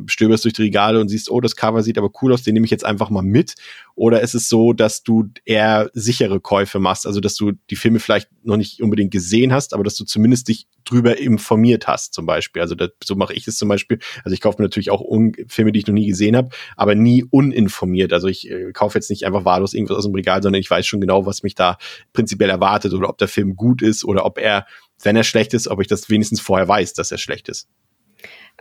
stöberst 0.07 0.45
durch 0.45 0.55
die 0.55 0.63
Regale 0.63 1.01
und 1.01 1.09
siehst, 1.09 1.31
oh, 1.31 1.41
das 1.41 1.55
Cover 1.55 1.85
sieht 1.85 1.97
aber 1.97 2.11
cool 2.21 2.33
aus, 2.33 2.43
den 2.43 2.55
nehme 2.55 2.65
ich 2.65 2.73
jetzt 2.73 2.85
einfach 2.85 3.09
mal 3.09 3.23
mit. 3.23 3.55
Oder 3.95 4.21
ist 4.21 4.35
es 4.35 4.49
so, 4.49 4.73
dass 4.73 5.05
du 5.05 5.29
eher 5.45 5.91
sichere 5.95 6.41
Käufe 6.41 6.81
machst, 6.81 7.07
also 7.07 7.21
dass 7.21 7.37
du 7.37 7.53
die 7.71 7.77
Filme 7.77 8.01
vielleicht 8.01 8.29
noch 8.43 8.57
nicht 8.57 8.83
unbedingt 8.83 9.13
gesehen 9.13 9.53
hast, 9.53 9.75
aber 9.75 9.85
dass 9.85 9.95
du 9.95 10.05
zumindest 10.05 10.49
dich 10.49 10.67
drüber 10.91 11.19
informiert 11.19 11.87
hast, 11.87 12.15
zum 12.15 12.27
Beispiel. 12.27 12.63
Also 12.63 12.75
das, 12.75 12.91
so 13.03 13.15
mache 13.15 13.35
ich 13.35 13.47
es 13.47 13.57
zum 13.57 13.69
Beispiel. 13.69 13.99
Also 14.25 14.35
ich 14.35 14.41
kaufe 14.41 14.61
mir 14.61 14.65
natürlich 14.65 14.91
auch 14.91 15.05
Filme, 15.49 15.73
die 15.73 15.81
ich 15.81 15.87
noch 15.87 15.95
nie 15.95 16.07
gesehen 16.07 16.37
habe, 16.37 16.51
aber 16.77 16.95
nie 16.95 17.25
uninformiert. 17.25 18.13
Also 18.13 18.29
ich 18.29 18.51
äh, 18.51 18.73
kaufe 18.73 18.99
jetzt 18.99 19.11
nicht 19.11 19.25
einfach 19.25 19.45
wahllos 19.45 19.75
irgendwas 19.75 19.99
aus 19.99 20.05
dem 20.05 20.15
Regal, 20.15 20.43
sondern 20.43 20.61
ich 20.61 20.71
weiß 20.71 20.87
schon 20.87 21.01
genau, 21.01 21.27
was 21.27 21.43
mich 21.43 21.55
da 21.55 21.79
prinzipiell 22.13 22.51
erwartet 22.51 22.93
oder 22.93 23.09
ob 23.09 23.19
der 23.19 23.29
Film 23.29 23.57
gut 23.57 23.83
ist 23.83 24.05
oder 24.05 24.25
ob 24.25 24.39
er, 24.39 24.67
wenn 25.03 25.17
er 25.17 25.25
schlecht 25.25 25.55
ist, 25.55 25.69
ob 25.69 25.81
ich 25.81 25.87
das 25.87 26.11
wenigstens 26.11 26.41
vorher 26.41 26.69
weiß, 26.69 26.95
dass 26.95 27.11
er 27.13 27.19
schlecht 27.19 27.49
ist. 27.49 27.69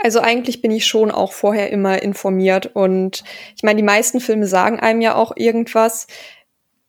Also 0.02 0.22
eigentlich 0.22 0.62
bin 0.62 0.72
ich 0.72 0.86
schon 0.86 1.12
auch 1.12 1.34
vorher 1.34 1.72
immer 1.72 2.02
informiert 2.02 2.68
und 2.74 3.24
ich 3.56 3.64
meine, 3.64 3.78
die 3.78 3.84
meisten 3.84 4.22
Filme 4.22 4.48
sagen 4.48 4.80
einem 4.80 5.02
ja 5.02 5.16
auch 5.16 5.34
irgendwas. 5.36 6.08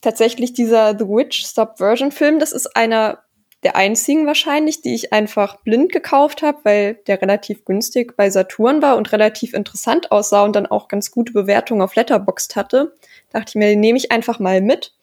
Tatsächlich 0.00 0.52
dieser 0.52 0.96
The 0.96 1.04
Witch 1.04 1.44
Subversion 1.44 2.12
Film, 2.12 2.38
das 2.38 2.52
ist 2.52 2.74
einer 2.76 3.18
der 3.62 3.76
einzigen 3.76 4.26
wahrscheinlich, 4.26 4.80
die 4.82 4.94
ich 4.94 5.12
einfach 5.12 5.56
blind 5.56 5.92
gekauft 5.92 6.42
habe, 6.42 6.58
weil 6.64 6.94
der 7.06 7.20
relativ 7.20 7.64
günstig 7.64 8.16
bei 8.16 8.30
Saturn 8.30 8.80
war 8.80 8.96
und 8.96 9.12
relativ 9.12 9.52
interessant 9.52 10.10
aussah 10.12 10.44
und 10.44 10.56
dann 10.56 10.66
auch 10.66 10.88
ganz 10.88 11.10
gute 11.10 11.32
Bewertungen 11.32 11.82
auf 11.82 11.94
Letterboxd 11.94 12.56
hatte. 12.56 12.94
Dachte 13.30 13.50
ich 13.50 13.54
mir, 13.56 13.68
den 13.68 13.80
nehme 13.80 13.98
ich 13.98 14.12
einfach 14.12 14.38
mal 14.38 14.60
mit. 14.60 14.94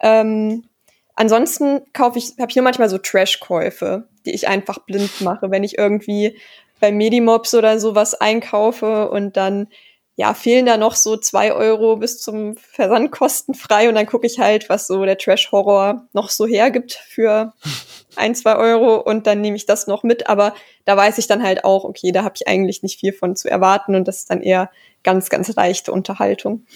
Ähm, 0.00 0.64
Ansonsten 1.20 1.82
kaufe 1.92 2.18
ich, 2.18 2.36
habe 2.40 2.48
ich 2.48 2.56
nur 2.56 2.62
manchmal 2.62 2.88
so 2.88 2.96
Trash-Käufe, 2.96 4.08
die 4.24 4.30
ich 4.30 4.48
einfach 4.48 4.78
blind 4.78 5.20
mache, 5.20 5.50
wenn 5.50 5.64
ich 5.64 5.76
irgendwie 5.76 6.34
bei 6.80 6.92
Medimobs 6.92 7.52
oder 7.52 7.78
sowas 7.78 8.14
einkaufe 8.14 9.10
und 9.10 9.36
dann 9.36 9.68
ja, 10.20 10.34
fehlen 10.34 10.66
da 10.66 10.76
noch 10.76 10.96
so 10.96 11.16
zwei 11.16 11.54
Euro 11.54 11.96
bis 11.96 12.20
zum 12.20 12.54
Versand 12.58 13.10
kostenfrei 13.10 13.88
und 13.88 13.94
dann 13.94 14.04
gucke 14.04 14.26
ich 14.26 14.38
halt, 14.38 14.68
was 14.68 14.86
so 14.86 15.02
der 15.02 15.16
Trash-Horror 15.16 16.08
noch 16.12 16.28
so 16.28 16.46
hergibt 16.46 16.92
für 17.08 17.54
ein, 18.16 18.34
zwei 18.34 18.56
Euro 18.56 18.96
und 18.96 19.26
dann 19.26 19.40
nehme 19.40 19.56
ich 19.56 19.64
das 19.64 19.86
noch 19.86 20.02
mit. 20.02 20.28
Aber 20.28 20.52
da 20.84 20.94
weiß 20.94 21.16
ich 21.16 21.26
dann 21.26 21.42
halt 21.42 21.64
auch, 21.64 21.84
okay, 21.84 22.12
da 22.12 22.22
habe 22.22 22.34
ich 22.36 22.46
eigentlich 22.46 22.82
nicht 22.82 23.00
viel 23.00 23.14
von 23.14 23.34
zu 23.34 23.50
erwarten 23.50 23.94
und 23.94 24.06
das 24.06 24.18
ist 24.18 24.30
dann 24.30 24.42
eher 24.42 24.70
ganz, 25.04 25.30
ganz 25.30 25.56
leichte 25.56 25.90
Unterhaltung. 25.90 26.66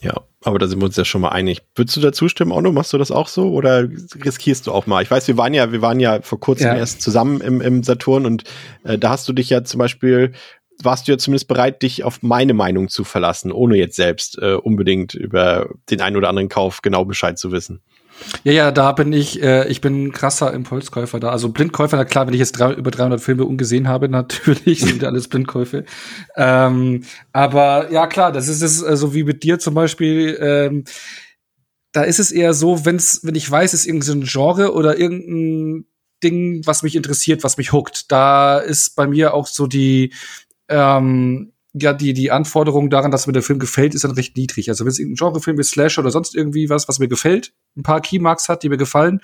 Ja, 0.00 0.20
aber 0.44 0.60
da 0.60 0.68
sind 0.68 0.80
wir 0.80 0.86
uns 0.86 0.96
ja 0.96 1.04
schon 1.04 1.22
mal 1.22 1.30
einig. 1.30 1.62
Würdest 1.74 1.96
du 1.96 2.00
da 2.02 2.12
zustimmen, 2.12 2.52
Onno? 2.52 2.70
Machst 2.70 2.92
du 2.92 2.98
das 2.98 3.10
auch 3.10 3.26
so 3.26 3.50
oder 3.50 3.88
riskierst 4.24 4.68
du 4.68 4.72
auch 4.72 4.86
mal? 4.86 5.02
Ich 5.02 5.10
weiß, 5.10 5.26
wir 5.26 5.36
waren 5.36 5.54
ja, 5.54 5.72
wir 5.72 5.82
waren 5.82 5.98
ja 5.98 6.22
vor 6.22 6.38
kurzem 6.38 6.68
ja. 6.68 6.76
erst 6.76 7.02
zusammen 7.02 7.40
im, 7.40 7.60
im 7.60 7.82
Saturn 7.82 8.26
und 8.26 8.44
äh, 8.84 8.96
da 8.96 9.10
hast 9.10 9.28
du 9.28 9.32
dich 9.32 9.50
ja 9.50 9.64
zum 9.64 9.78
Beispiel 9.78 10.34
warst 10.82 11.06
du 11.06 11.12
ja 11.12 11.18
zumindest 11.18 11.48
bereit, 11.48 11.82
dich 11.82 12.04
auf 12.04 12.22
meine 12.22 12.54
Meinung 12.54 12.88
zu 12.88 13.04
verlassen, 13.04 13.52
ohne 13.52 13.76
jetzt 13.76 13.96
selbst 13.96 14.38
äh, 14.38 14.54
unbedingt 14.54 15.14
über 15.14 15.70
den 15.90 16.00
einen 16.00 16.16
oder 16.16 16.28
anderen 16.28 16.48
Kauf 16.48 16.82
genau 16.82 17.04
Bescheid 17.04 17.38
zu 17.38 17.52
wissen. 17.52 17.80
Ja, 18.44 18.52
ja, 18.52 18.70
da 18.70 18.92
bin 18.92 19.12
ich, 19.12 19.42
äh, 19.42 19.68
ich 19.68 19.80
bin 19.80 20.12
krasser 20.12 20.52
Impulskäufer 20.52 21.18
da. 21.18 21.30
Also 21.30 21.48
Blindkäufer, 21.48 21.96
na 21.96 22.04
klar, 22.04 22.26
wenn 22.26 22.34
ich 22.34 22.40
jetzt 22.40 22.52
drei, 22.52 22.72
über 22.72 22.90
300 22.90 23.20
Filme 23.20 23.44
ungesehen 23.44 23.88
habe, 23.88 24.08
natürlich 24.10 24.80
sind 24.80 25.04
alles 25.04 25.28
Blindkäufe. 25.28 25.84
Ähm, 26.36 27.04
aber 27.32 27.90
ja, 27.90 28.06
klar, 28.06 28.32
das 28.32 28.48
ist 28.48 28.62
es 28.62 28.78
so 28.78 29.14
wie 29.14 29.24
mit 29.24 29.42
dir 29.42 29.58
zum 29.58 29.74
Beispiel. 29.74 30.38
Ähm, 30.40 30.84
da 31.92 32.02
ist 32.02 32.18
es 32.18 32.32
eher 32.32 32.54
so, 32.54 32.84
wenn's, 32.84 33.20
wenn 33.22 33.36
ich 33.36 33.50
weiß, 33.50 33.72
es 33.72 33.80
ist 33.80 33.86
irgendein 33.86 34.24
Genre 34.24 34.74
oder 34.74 34.98
irgendein 34.98 35.86
Ding, 36.22 36.62
was 36.66 36.82
mich 36.82 36.96
interessiert, 36.96 37.44
was 37.44 37.56
mich 37.56 37.72
hookt. 37.72 38.10
Da 38.10 38.58
ist 38.58 38.96
bei 38.96 39.06
mir 39.06 39.34
auch 39.34 39.46
so 39.46 39.66
die, 39.66 40.12
ähm, 40.68 41.52
ja, 41.72 41.92
die, 41.92 42.14
die 42.14 42.30
Anforderung 42.30 42.88
daran, 42.88 43.10
dass 43.10 43.26
mir 43.26 43.32
der 43.32 43.42
Film 43.42 43.58
gefällt, 43.58 43.94
ist 43.94 44.04
dann 44.04 44.12
recht 44.12 44.36
niedrig. 44.36 44.68
Also 44.68 44.84
wenn 44.84 44.92
es 44.92 45.00
ein 45.00 45.14
Genrefilm 45.14 45.58
ist, 45.58 45.70
Slasher 45.70 46.02
oder 46.02 46.10
sonst 46.10 46.36
irgendwie 46.36 46.70
was, 46.70 46.88
was 46.88 47.00
mir 47.00 47.08
gefällt, 47.08 47.52
ein 47.76 47.82
paar 47.82 48.00
Keymarks 48.00 48.48
hat, 48.48 48.62
die 48.62 48.68
mir 48.68 48.76
gefallen, 48.76 49.20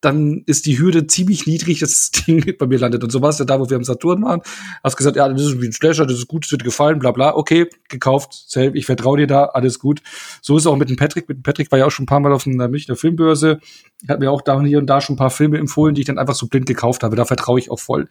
dann 0.00 0.44
ist 0.46 0.64
die 0.64 0.78
Hürde 0.78 1.06
ziemlich 1.06 1.46
niedrig, 1.46 1.80
dass 1.80 2.10
das 2.10 2.10
Ding 2.26 2.56
bei 2.58 2.66
mir 2.66 2.78
landet. 2.78 3.04
Und 3.04 3.10
so 3.10 3.20
war 3.20 3.28
es 3.28 3.38
ja 3.38 3.44
da, 3.44 3.60
wo 3.60 3.68
wir 3.68 3.76
am 3.76 3.84
Saturn 3.84 4.22
waren. 4.22 4.40
Hast 4.82 4.96
gesagt, 4.96 5.16
ja, 5.16 5.28
das 5.28 5.42
ist 5.42 5.60
wie 5.60 5.66
ein 5.66 5.72
Slasher, 5.72 6.06
das 6.06 6.18
ist 6.18 6.26
gut, 6.26 6.44
das 6.44 6.52
wird 6.52 6.64
gefallen, 6.64 6.98
bla 6.98 7.12
bla. 7.12 7.36
Okay, 7.36 7.68
gekauft, 7.88 8.44
safe, 8.48 8.72
ich 8.74 8.86
vertraue 8.86 9.18
dir 9.18 9.26
da, 9.26 9.44
alles 9.46 9.78
gut. 9.78 10.00
So 10.40 10.56
ist 10.56 10.62
es 10.62 10.66
auch 10.66 10.76
mit 10.76 10.88
dem 10.88 10.96
Patrick. 10.96 11.28
Mit 11.28 11.38
dem 11.38 11.42
Patrick 11.42 11.70
war 11.70 11.78
ja 11.78 11.86
auch 11.86 11.90
schon 11.90 12.04
ein 12.04 12.06
paar 12.06 12.20
Mal 12.20 12.32
auf 12.32 12.46
einer 12.46 12.68
Münchner 12.68 12.96
Filmbörse. 12.96 13.60
Hat 14.08 14.20
mir 14.20 14.30
auch 14.30 14.40
da 14.40 14.54
und 14.54 14.64
hier 14.64 14.78
und 14.78 14.86
da 14.86 15.02
schon 15.02 15.14
ein 15.14 15.18
paar 15.18 15.30
Filme 15.30 15.58
empfohlen, 15.58 15.94
die 15.94 16.00
ich 16.00 16.06
dann 16.06 16.18
einfach 16.18 16.34
so 16.34 16.46
blind 16.46 16.64
gekauft 16.64 17.02
habe. 17.02 17.14
Da 17.14 17.26
vertraue 17.26 17.58
ich 17.58 17.70
auch 17.70 17.80
voll. 17.80 18.08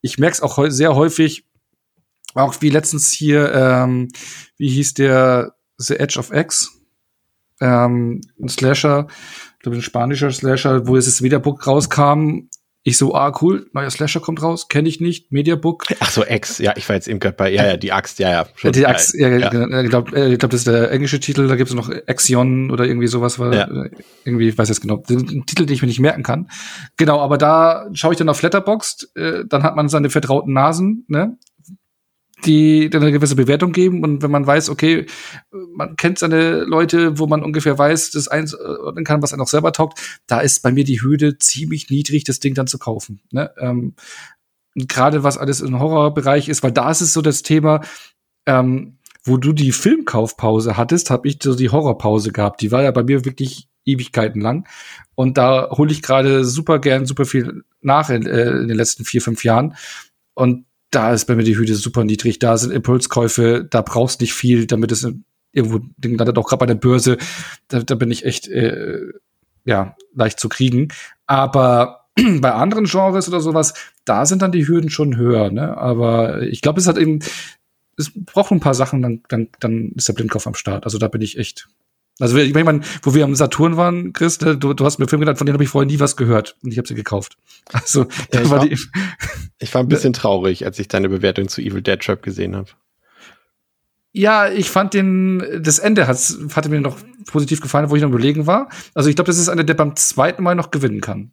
Ich 0.00 0.18
merke 0.18 0.34
es 0.34 0.42
auch 0.42 0.64
sehr 0.68 0.94
häufig, 0.94 1.44
auch 2.34 2.54
wie 2.60 2.70
letztens 2.70 3.10
hier, 3.10 3.52
ähm, 3.54 4.08
wie 4.56 4.68
hieß 4.68 4.94
der 4.94 5.54
The 5.78 5.96
Edge 5.96 6.18
of 6.18 6.32
X? 6.32 6.70
Ähm, 7.60 8.20
ein 8.40 8.48
Slasher, 8.48 9.06
glaube 9.62 9.78
ein 9.78 9.82
spanischer 9.82 10.30
Slasher, 10.30 10.86
wo 10.86 10.96
es 10.96 11.06
das 11.06 11.20
Mediabook 11.20 11.66
rauskam. 11.66 12.48
Ich 12.84 12.98
so, 12.98 13.14
ah, 13.14 13.32
cool, 13.40 13.70
neuer 13.72 13.90
Slasher 13.90 14.18
kommt 14.18 14.42
raus, 14.42 14.66
kenne 14.66 14.88
ich 14.88 15.00
nicht, 15.00 15.30
Mediabook. 15.30 15.84
Ach 16.00 16.10
so, 16.10 16.26
X, 16.26 16.58
ja, 16.58 16.72
ich 16.74 16.88
war 16.88 16.96
jetzt 16.96 17.06
eben 17.06 17.20
gerade 17.20 17.36
bei, 17.36 17.52
ja, 17.52 17.64
ja, 17.64 17.76
die 17.76 17.92
Axt, 17.92 18.18
ja, 18.18 18.28
ja. 18.32 18.46
Schon, 18.56 18.72
die 18.72 18.84
Axt, 18.84 19.14
ja, 19.14 19.28
ja, 19.28 19.52
ja. 19.52 19.82
ich 19.82 19.88
glaube, 19.88 20.16
äh, 20.16 20.32
ich 20.32 20.38
glaub, 20.40 20.50
das 20.50 20.62
ist 20.62 20.66
der 20.66 20.90
englische 20.90 21.20
Titel, 21.20 21.46
da 21.46 21.54
gibt 21.54 21.70
es 21.70 21.76
noch 21.76 21.88
Axion 21.88 22.72
oder 22.72 22.84
irgendwie 22.84 23.06
sowas, 23.06 23.38
weil 23.38 23.54
ja. 23.54 23.68
Äh, 23.68 23.90
irgendwie, 24.24 24.48
ich 24.48 24.58
weiß 24.58 24.68
jetzt 24.68 24.80
genau, 24.80 24.96
den 24.96 25.46
Titel, 25.46 25.64
den 25.64 25.74
ich 25.74 25.82
mir 25.82 25.86
nicht 25.86 26.00
merken 26.00 26.24
kann. 26.24 26.50
Genau, 26.96 27.20
aber 27.20 27.38
da 27.38 27.88
schaue 27.92 28.14
ich 28.14 28.18
dann 28.18 28.28
auf 28.28 28.42
Letterboxd, 28.42 29.10
äh, 29.14 29.44
dann 29.48 29.62
hat 29.62 29.76
man 29.76 29.88
seine 29.88 30.10
vertrauten 30.10 30.52
Nasen, 30.52 31.04
ne? 31.06 31.38
Die 32.44 32.90
dann 32.90 33.02
eine 33.02 33.12
gewisse 33.12 33.36
Bewertung 33.36 33.72
geben 33.72 34.02
und 34.02 34.22
wenn 34.22 34.30
man 34.30 34.46
weiß, 34.46 34.70
okay, 34.70 35.06
man 35.50 35.96
kennt 35.96 36.18
seine 36.18 36.64
Leute, 36.64 37.18
wo 37.18 37.26
man 37.26 37.42
ungefähr 37.42 37.78
weiß, 37.78 38.10
das 38.10 38.28
eins 38.28 38.56
dann 38.94 39.04
kann, 39.04 39.22
was 39.22 39.32
er 39.32 39.38
noch 39.38 39.48
selber 39.48 39.72
taugt, 39.72 40.20
da 40.26 40.40
ist 40.40 40.62
bei 40.62 40.72
mir 40.72 40.84
die 40.84 41.02
Hürde 41.02 41.38
ziemlich 41.38 41.90
niedrig, 41.90 42.24
das 42.24 42.40
Ding 42.40 42.54
dann 42.54 42.66
zu 42.66 42.78
kaufen. 42.78 43.20
Ne? 43.30 43.50
Ähm, 43.58 43.94
Gerade 44.74 45.22
was 45.22 45.36
alles 45.36 45.60
im 45.60 45.78
Horrorbereich 45.78 46.48
ist, 46.48 46.62
weil 46.62 46.72
da 46.72 46.90
ist 46.90 47.02
es 47.02 47.12
so 47.12 47.20
das 47.20 47.42
Thema, 47.42 47.82
ähm, 48.46 48.98
wo 49.24 49.36
du 49.36 49.52
die 49.52 49.72
Filmkaufpause 49.72 50.76
hattest, 50.76 51.10
habe 51.10 51.28
ich 51.28 51.38
so 51.42 51.54
die 51.54 51.70
Horrorpause 51.70 52.32
gehabt. 52.32 52.60
Die 52.60 52.72
war 52.72 52.82
ja 52.82 52.90
bei 52.90 53.02
mir 53.02 53.24
wirklich 53.24 53.68
Ewigkeiten 53.84 54.40
lang. 54.40 54.66
Und 55.14 55.38
da 55.38 55.70
hole 55.70 55.92
ich 55.92 56.02
gerade 56.02 56.44
super 56.44 56.78
gern 56.78 57.06
super 57.06 57.24
viel 57.24 57.62
nach 57.80 58.10
in, 58.10 58.26
äh, 58.26 58.50
in 58.50 58.68
den 58.68 58.76
letzten 58.76 59.04
vier, 59.04 59.20
fünf 59.20 59.44
Jahren. 59.44 59.76
Und 60.34 60.64
da 60.92 61.12
ist 61.12 61.24
bei 61.24 61.34
mir 61.34 61.42
die 61.42 61.56
Hürde 61.56 61.74
super 61.74 62.04
niedrig. 62.04 62.38
Da 62.38 62.56
sind 62.56 62.70
Impulskäufe, 62.70 63.66
da 63.68 63.82
brauchst 63.82 64.20
nicht 64.20 64.34
viel, 64.34 64.66
damit 64.66 64.92
es 64.92 65.08
irgendwo, 65.50 65.80
Ding 65.96 66.16
landet 66.16 66.38
auch 66.38 66.46
gerade 66.46 66.60
bei 66.60 66.66
der 66.66 66.74
Börse. 66.74 67.18
Da, 67.68 67.80
da 67.80 67.94
bin 67.94 68.10
ich 68.10 68.24
echt 68.24 68.46
äh, 68.48 69.00
ja 69.64 69.96
leicht 70.14 70.38
zu 70.38 70.48
kriegen. 70.48 70.88
Aber 71.26 72.06
bei 72.40 72.52
anderen 72.52 72.84
Genres 72.84 73.26
oder 73.26 73.40
sowas, 73.40 73.74
da 74.04 74.26
sind 74.26 74.42
dann 74.42 74.52
die 74.52 74.68
Hürden 74.68 74.90
schon 74.90 75.16
höher. 75.16 75.50
Ne? 75.50 75.76
Aber 75.76 76.42
ich 76.42 76.60
glaube, 76.60 76.78
es 76.78 76.86
hat 76.86 76.98
eben, 76.98 77.20
es 77.96 78.12
braucht 78.14 78.52
ein 78.52 78.60
paar 78.60 78.74
Sachen, 78.74 79.00
dann, 79.00 79.22
dann, 79.28 79.48
dann 79.60 79.92
ist 79.96 80.08
der 80.08 80.14
Blindkauf 80.14 80.46
am 80.46 80.54
Start. 80.54 80.84
Also 80.84 80.98
da 80.98 81.08
bin 81.08 81.22
ich 81.22 81.38
echt 81.38 81.68
also 82.22 82.38
ich 82.38 82.54
meine, 82.54 82.82
wo 83.02 83.14
wir 83.14 83.24
am 83.24 83.34
Saturn 83.34 83.76
waren, 83.76 84.12
Chris, 84.12 84.38
du, 84.38 84.54
du 84.54 84.84
hast 84.84 85.00
mir 85.00 85.08
Film 85.08 85.18
genannt, 85.18 85.38
von 85.38 85.44
denen 85.44 85.54
habe 85.54 85.64
ich 85.64 85.70
vorher 85.70 85.90
nie 85.90 85.98
was 85.98 86.16
gehört 86.16 86.54
und 86.62 86.70
ich 86.70 86.78
habe 86.78 86.86
sie 86.86 86.94
gekauft. 86.94 87.36
Also 87.72 88.06
ja, 88.32 88.42
ich, 88.42 88.50
war, 88.50 88.66
die, 88.66 88.78
ich 89.58 89.74
war 89.74 89.82
ein 89.82 89.88
bisschen 89.88 90.12
traurig, 90.12 90.64
als 90.64 90.78
ich 90.78 90.86
deine 90.86 91.08
Bewertung 91.08 91.48
zu 91.48 91.60
Evil 91.60 91.82
Dead 91.82 91.98
Trap 91.98 92.22
gesehen 92.22 92.54
habe. 92.54 92.68
Ja, 94.12 94.48
ich 94.48 94.70
fand 94.70 94.94
den, 94.94 95.60
das 95.62 95.80
Ende 95.80 96.06
hat's, 96.06 96.38
hatte 96.54 96.68
mir 96.68 96.80
noch 96.80 96.96
positiv 97.26 97.60
gefallen, 97.60 97.90
wo 97.90 97.96
ich 97.96 98.02
noch 98.02 98.10
überlegen 98.10 98.46
war. 98.46 98.68
Also 98.94 99.08
ich 99.08 99.16
glaube, 99.16 99.26
das 99.26 99.38
ist 99.38 99.48
einer, 99.48 99.64
der 99.64 99.74
beim 99.74 99.96
zweiten 99.96 100.44
Mal 100.44 100.54
noch 100.54 100.70
gewinnen 100.70 101.00
kann. 101.00 101.32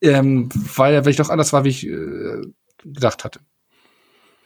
Ähm, 0.00 0.50
weil 0.76 0.94
er 0.94 1.02
vielleicht 1.02 1.18
doch 1.18 1.30
anders 1.30 1.52
war, 1.52 1.64
wie 1.64 1.70
ich 1.70 1.86
äh, 1.86 2.42
gedacht 2.84 3.24
hatte. 3.24 3.40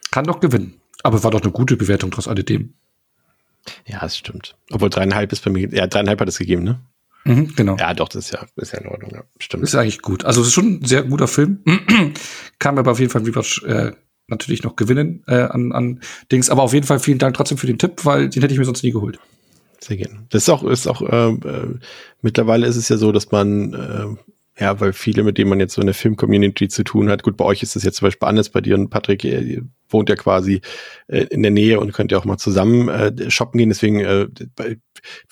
Kann 0.09 0.25
doch 0.25 0.39
gewinnen. 0.39 0.81
Aber 1.03 1.23
war 1.23 1.29
doch 1.29 1.41
eine 1.41 1.51
gute 1.51 1.77
Bewertung 1.77 2.09
trotz 2.09 2.27
alledem. 2.27 2.73
Ja, 3.85 3.99
das 4.01 4.17
stimmt. 4.17 4.55
Obwohl 4.71 4.89
dreieinhalb 4.89 5.31
ist 5.31 5.43
bei 5.43 5.51
mir, 5.51 5.69
ja, 5.73 5.87
dreieinhalb 5.87 6.19
hat 6.19 6.27
es 6.27 6.37
gegeben, 6.37 6.63
ne? 6.63 6.81
Mhm, 7.25 7.55
genau. 7.55 7.77
Ja, 7.77 7.93
doch, 7.93 8.09
das 8.09 8.25
ist 8.25 8.33
ja, 8.33 8.45
ist 8.57 8.73
ja 8.73 8.79
in 8.79 8.87
Ordnung, 8.87 9.11
ja, 9.13 9.23
stimmt. 9.39 9.63
Ist 9.63 9.75
eigentlich 9.75 10.01
gut. 10.01 10.25
Also, 10.25 10.41
es 10.41 10.47
ist 10.47 10.53
schon 10.53 10.79
ein 10.81 10.85
sehr 10.85 11.03
guter 11.03 11.27
Film. 11.27 11.63
Kann 12.59 12.77
aber 12.77 12.91
auf 12.91 12.99
jeden 12.99 13.11
Fall 13.11 13.23
Rewatch 13.23 13.63
äh, 13.63 13.93
natürlich 14.27 14.63
noch 14.63 14.75
gewinnen 14.75 15.23
äh, 15.27 15.35
an, 15.35 15.71
an 15.71 16.01
Dings. 16.31 16.49
Aber 16.49 16.63
auf 16.63 16.73
jeden 16.73 16.85
Fall 16.85 16.99
vielen 16.99 17.19
Dank 17.19 17.35
trotzdem 17.35 17.57
für 17.57 17.67
den 17.67 17.77
Tipp, 17.77 18.03
weil 18.03 18.29
den 18.29 18.41
hätte 18.41 18.53
ich 18.53 18.59
mir 18.59 18.65
sonst 18.65 18.83
nie 18.83 18.91
geholt. 18.91 19.19
Sehr 19.79 19.97
gerne. 19.97 20.25
Das 20.29 20.43
ist 20.43 20.49
auch, 20.49 20.63
ist 20.63 20.87
auch, 20.87 21.01
äh, 21.01 21.29
äh, 21.29 21.75
mittlerweile 22.21 22.67
ist 22.67 22.77
es 22.77 22.89
ja 22.89 22.97
so, 22.97 23.11
dass 23.11 23.31
man, 23.31 23.73
äh, 23.73 24.15
ja, 24.59 24.79
weil 24.79 24.93
viele, 24.93 25.23
mit 25.23 25.37
denen 25.37 25.49
man 25.49 25.59
jetzt 25.59 25.73
so 25.73 25.81
in 25.81 25.87
der 25.87 25.95
Film-Community 25.95 26.67
zu 26.67 26.83
tun 26.83 27.09
hat, 27.09 27.23
gut, 27.23 27.37
bei 27.37 27.45
euch 27.45 27.63
ist 27.63 27.75
es 27.75 27.83
jetzt 27.83 27.97
zum 27.97 28.07
Beispiel 28.07 28.27
anders, 28.27 28.49
bei 28.49 28.61
dir 28.61 28.75
und 28.75 28.89
Patrick, 28.89 29.23
ihr 29.23 29.63
wohnt 29.89 30.09
ja 30.09 30.15
quasi 30.15 30.61
äh, 31.07 31.25
in 31.31 31.41
der 31.41 31.51
Nähe 31.51 31.79
und 31.79 31.91
könnt 31.93 32.11
ja 32.11 32.19
auch 32.19 32.25
mal 32.25 32.37
zusammen 32.37 32.87
äh, 32.89 33.31
shoppen 33.31 33.57
gehen. 33.57 33.69
Deswegen, 33.69 33.99
äh, 34.01 34.27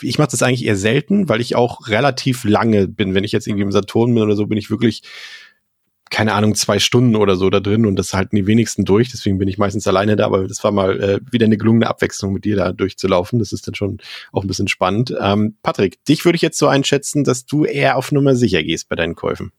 ich 0.02 0.18
mache 0.18 0.32
das 0.32 0.42
eigentlich 0.42 0.66
eher 0.66 0.76
selten, 0.76 1.30
weil 1.30 1.42
ich 1.42 1.56
auch 1.56 1.88
relativ 1.88 2.44
lange 2.46 2.88
bin. 2.88 3.14
Wenn 3.14 3.24
ich 3.24 3.32
jetzt 3.32 3.48
irgendwie 3.48 3.64
im 3.64 3.72
Saturn 3.72 4.14
bin 4.14 4.24
oder 4.24 4.36
so, 4.36 4.48
bin 4.48 4.58
ich 4.58 4.72
wirklich 4.72 5.04
keine 6.12 6.34
Ahnung, 6.34 6.56
zwei 6.56 6.78
Stunden 6.78 7.16
oder 7.16 7.38
so 7.38 7.50
da 7.50 7.62
drin 7.62 7.86
und 7.86 7.96
das 7.96 8.14
halten 8.14 8.36
die 8.36 8.46
wenigsten 8.46 8.86
durch. 8.86 9.10
Deswegen 9.10 9.40
bin 9.40 9.48
ich 9.48 9.58
meistens 9.58 9.88
alleine 9.88 10.18
da, 10.18 10.26
aber 10.26 10.48
das 10.48 10.64
war 10.64 10.72
mal 10.72 11.02
äh, 11.02 11.20
wieder 11.32 11.46
eine 11.46 11.58
gelungene 11.58 11.88
Abwechslung, 11.88 12.34
mit 12.34 12.46
dir 12.46 12.58
da 12.58 12.74
durchzulaufen. 12.74 13.40
Das 13.40 13.54
ist 13.54 13.66
dann 13.66 13.76
schon 13.76 13.98
auch 14.34 14.44
ein 14.44 14.48
bisschen 14.48 14.68
spannend. 14.68 15.16
Ähm, 15.20 15.56
Patrick, 15.64 16.04
dich 16.06 16.26
würde 16.26 16.36
ich 16.36 16.42
jetzt 16.42 16.60
so 16.60 16.68
einschätzen, 16.68 17.24
dass 17.24 17.46
du 17.46 17.64
eher 17.64 17.98
auf 17.98 18.12
Nummer 18.12 18.36
sicher 18.36 18.62
gehst 18.62 18.90
bei 18.90 18.96
deinen 18.98 19.16
Käufen. 19.16 19.54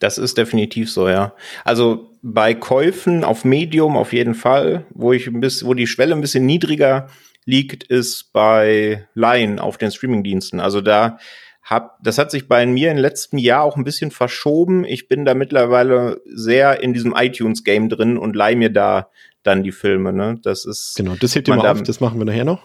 Das 0.00 0.18
ist 0.18 0.36
definitiv 0.36 0.90
so, 0.90 1.08
ja. 1.08 1.34
Also 1.64 2.10
bei 2.22 2.54
Käufen 2.54 3.22
auf 3.22 3.44
Medium 3.44 3.96
auf 3.96 4.12
jeden 4.12 4.34
Fall, 4.34 4.84
wo 4.90 5.12
ich 5.12 5.28
ein 5.28 5.40
bisschen, 5.40 5.68
wo 5.68 5.74
die 5.74 5.86
Schwelle 5.86 6.14
ein 6.14 6.20
bisschen 6.20 6.44
niedriger 6.44 7.08
liegt, 7.44 7.84
ist 7.84 8.32
bei 8.32 9.06
Line 9.14 9.62
auf 9.62 9.78
den 9.78 9.92
Streamingdiensten. 9.92 10.58
Also 10.58 10.80
da 10.80 11.18
hab, 11.62 11.98
das 12.02 12.18
hat 12.18 12.30
sich 12.30 12.48
bei 12.48 12.66
mir 12.66 12.90
im 12.90 12.98
letzten 12.98 13.38
Jahr 13.38 13.62
auch 13.62 13.76
ein 13.76 13.84
bisschen 13.84 14.10
verschoben. 14.10 14.84
Ich 14.84 15.08
bin 15.08 15.24
da 15.24 15.34
mittlerweile 15.34 16.20
sehr 16.26 16.82
in 16.82 16.92
diesem 16.92 17.14
iTunes-Game 17.16 17.88
drin 17.88 18.18
und 18.18 18.34
leih 18.34 18.56
mir 18.56 18.70
da 18.70 19.08
dann 19.42 19.62
die 19.62 19.72
Filme. 19.72 20.12
Ne? 20.12 20.38
Das 20.42 20.64
ist 20.64 20.94
genau. 20.96 21.14
Das 21.18 21.34
hebt 21.34 21.48
ihr 21.48 21.54
mal 21.54 21.66
auf. 21.66 21.82
Das 21.82 22.00
machen 22.00 22.18
wir 22.18 22.24
nachher 22.24 22.44
noch. 22.44 22.62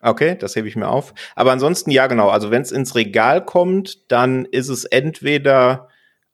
Okay, 0.00 0.36
das 0.36 0.56
hebe 0.56 0.66
ich 0.66 0.74
mir 0.74 0.88
auf. 0.88 1.14
Aber 1.36 1.52
ansonsten 1.52 1.92
ja, 1.92 2.08
genau. 2.08 2.28
Also 2.28 2.50
wenn 2.50 2.62
es 2.62 2.72
ins 2.72 2.96
Regal 2.96 3.44
kommt, 3.44 4.10
dann 4.10 4.44
ist 4.46 4.68
es 4.68 4.84
entweder 4.84 5.88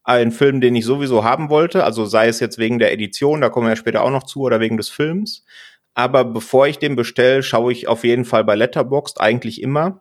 ein 0.04 0.32
Film, 0.32 0.62
den 0.62 0.74
ich 0.74 0.86
sowieso 0.86 1.22
haben 1.22 1.50
wollte, 1.50 1.84
also 1.84 2.06
sei 2.06 2.28
es 2.28 2.40
jetzt 2.40 2.56
wegen 2.56 2.78
der 2.78 2.94
Edition, 2.94 3.42
da 3.42 3.50
kommen 3.50 3.66
wir 3.66 3.72
ja 3.72 3.76
später 3.76 4.02
auch 4.02 4.10
noch 4.10 4.22
zu, 4.22 4.40
oder 4.40 4.58
wegen 4.58 4.78
des 4.78 4.88
Films. 4.88 5.44
Aber 5.92 6.24
bevor 6.24 6.66
ich 6.66 6.78
den 6.78 6.96
bestelle, 6.96 7.42
schaue 7.42 7.72
ich 7.72 7.88
auf 7.88 8.04
jeden 8.04 8.24
Fall 8.24 8.42
bei 8.42 8.54
Letterboxd 8.54 9.20
eigentlich 9.20 9.60
immer. 9.60 10.00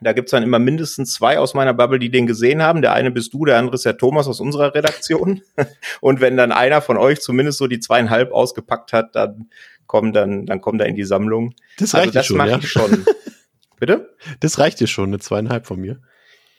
Da 0.00 0.12
gibt's 0.12 0.30
dann 0.30 0.44
immer 0.44 0.58
mindestens 0.60 1.12
zwei 1.12 1.38
aus 1.38 1.54
meiner 1.54 1.74
Bubble, 1.74 1.98
die 1.98 2.10
den 2.10 2.26
gesehen 2.26 2.62
haben. 2.62 2.82
Der 2.82 2.92
eine 2.92 3.10
bist 3.10 3.34
du, 3.34 3.44
der 3.44 3.58
andere 3.58 3.74
ist 3.74 3.84
der 3.84 3.96
Thomas 3.96 4.28
aus 4.28 4.40
unserer 4.40 4.74
Redaktion. 4.74 5.42
Und 6.00 6.20
wenn 6.20 6.36
dann 6.36 6.52
einer 6.52 6.80
von 6.80 6.96
euch 6.96 7.20
zumindest 7.20 7.58
so 7.58 7.66
die 7.66 7.80
zweieinhalb 7.80 8.32
ausgepackt 8.32 8.92
hat, 8.92 9.16
dann 9.16 9.50
kommen 9.86 10.12
dann, 10.12 10.46
dann 10.46 10.60
kommen 10.60 10.78
da 10.78 10.84
in 10.84 10.94
die 10.94 11.04
Sammlung. 11.04 11.54
Das 11.78 11.94
also 11.94 12.04
reicht 12.04 12.14
dir 12.14 12.18
das 12.18 12.26
schon, 12.26 12.36
mache 12.36 12.50
ja? 12.50 12.58
ich 12.58 12.68
schon. 12.68 13.04
Bitte? 13.80 14.14
Das 14.40 14.58
reicht 14.58 14.78
dir 14.80 14.86
schon, 14.86 15.08
eine 15.08 15.18
zweieinhalb 15.18 15.66
von 15.66 15.80
mir. 15.80 16.00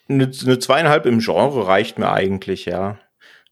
Eine, 0.09 0.31
eine 0.43 0.59
zweieinhalb 0.59 1.05
im 1.05 1.19
Genre 1.19 1.67
reicht 1.67 1.99
mir 1.99 2.11
eigentlich, 2.11 2.65
ja. 2.65 2.97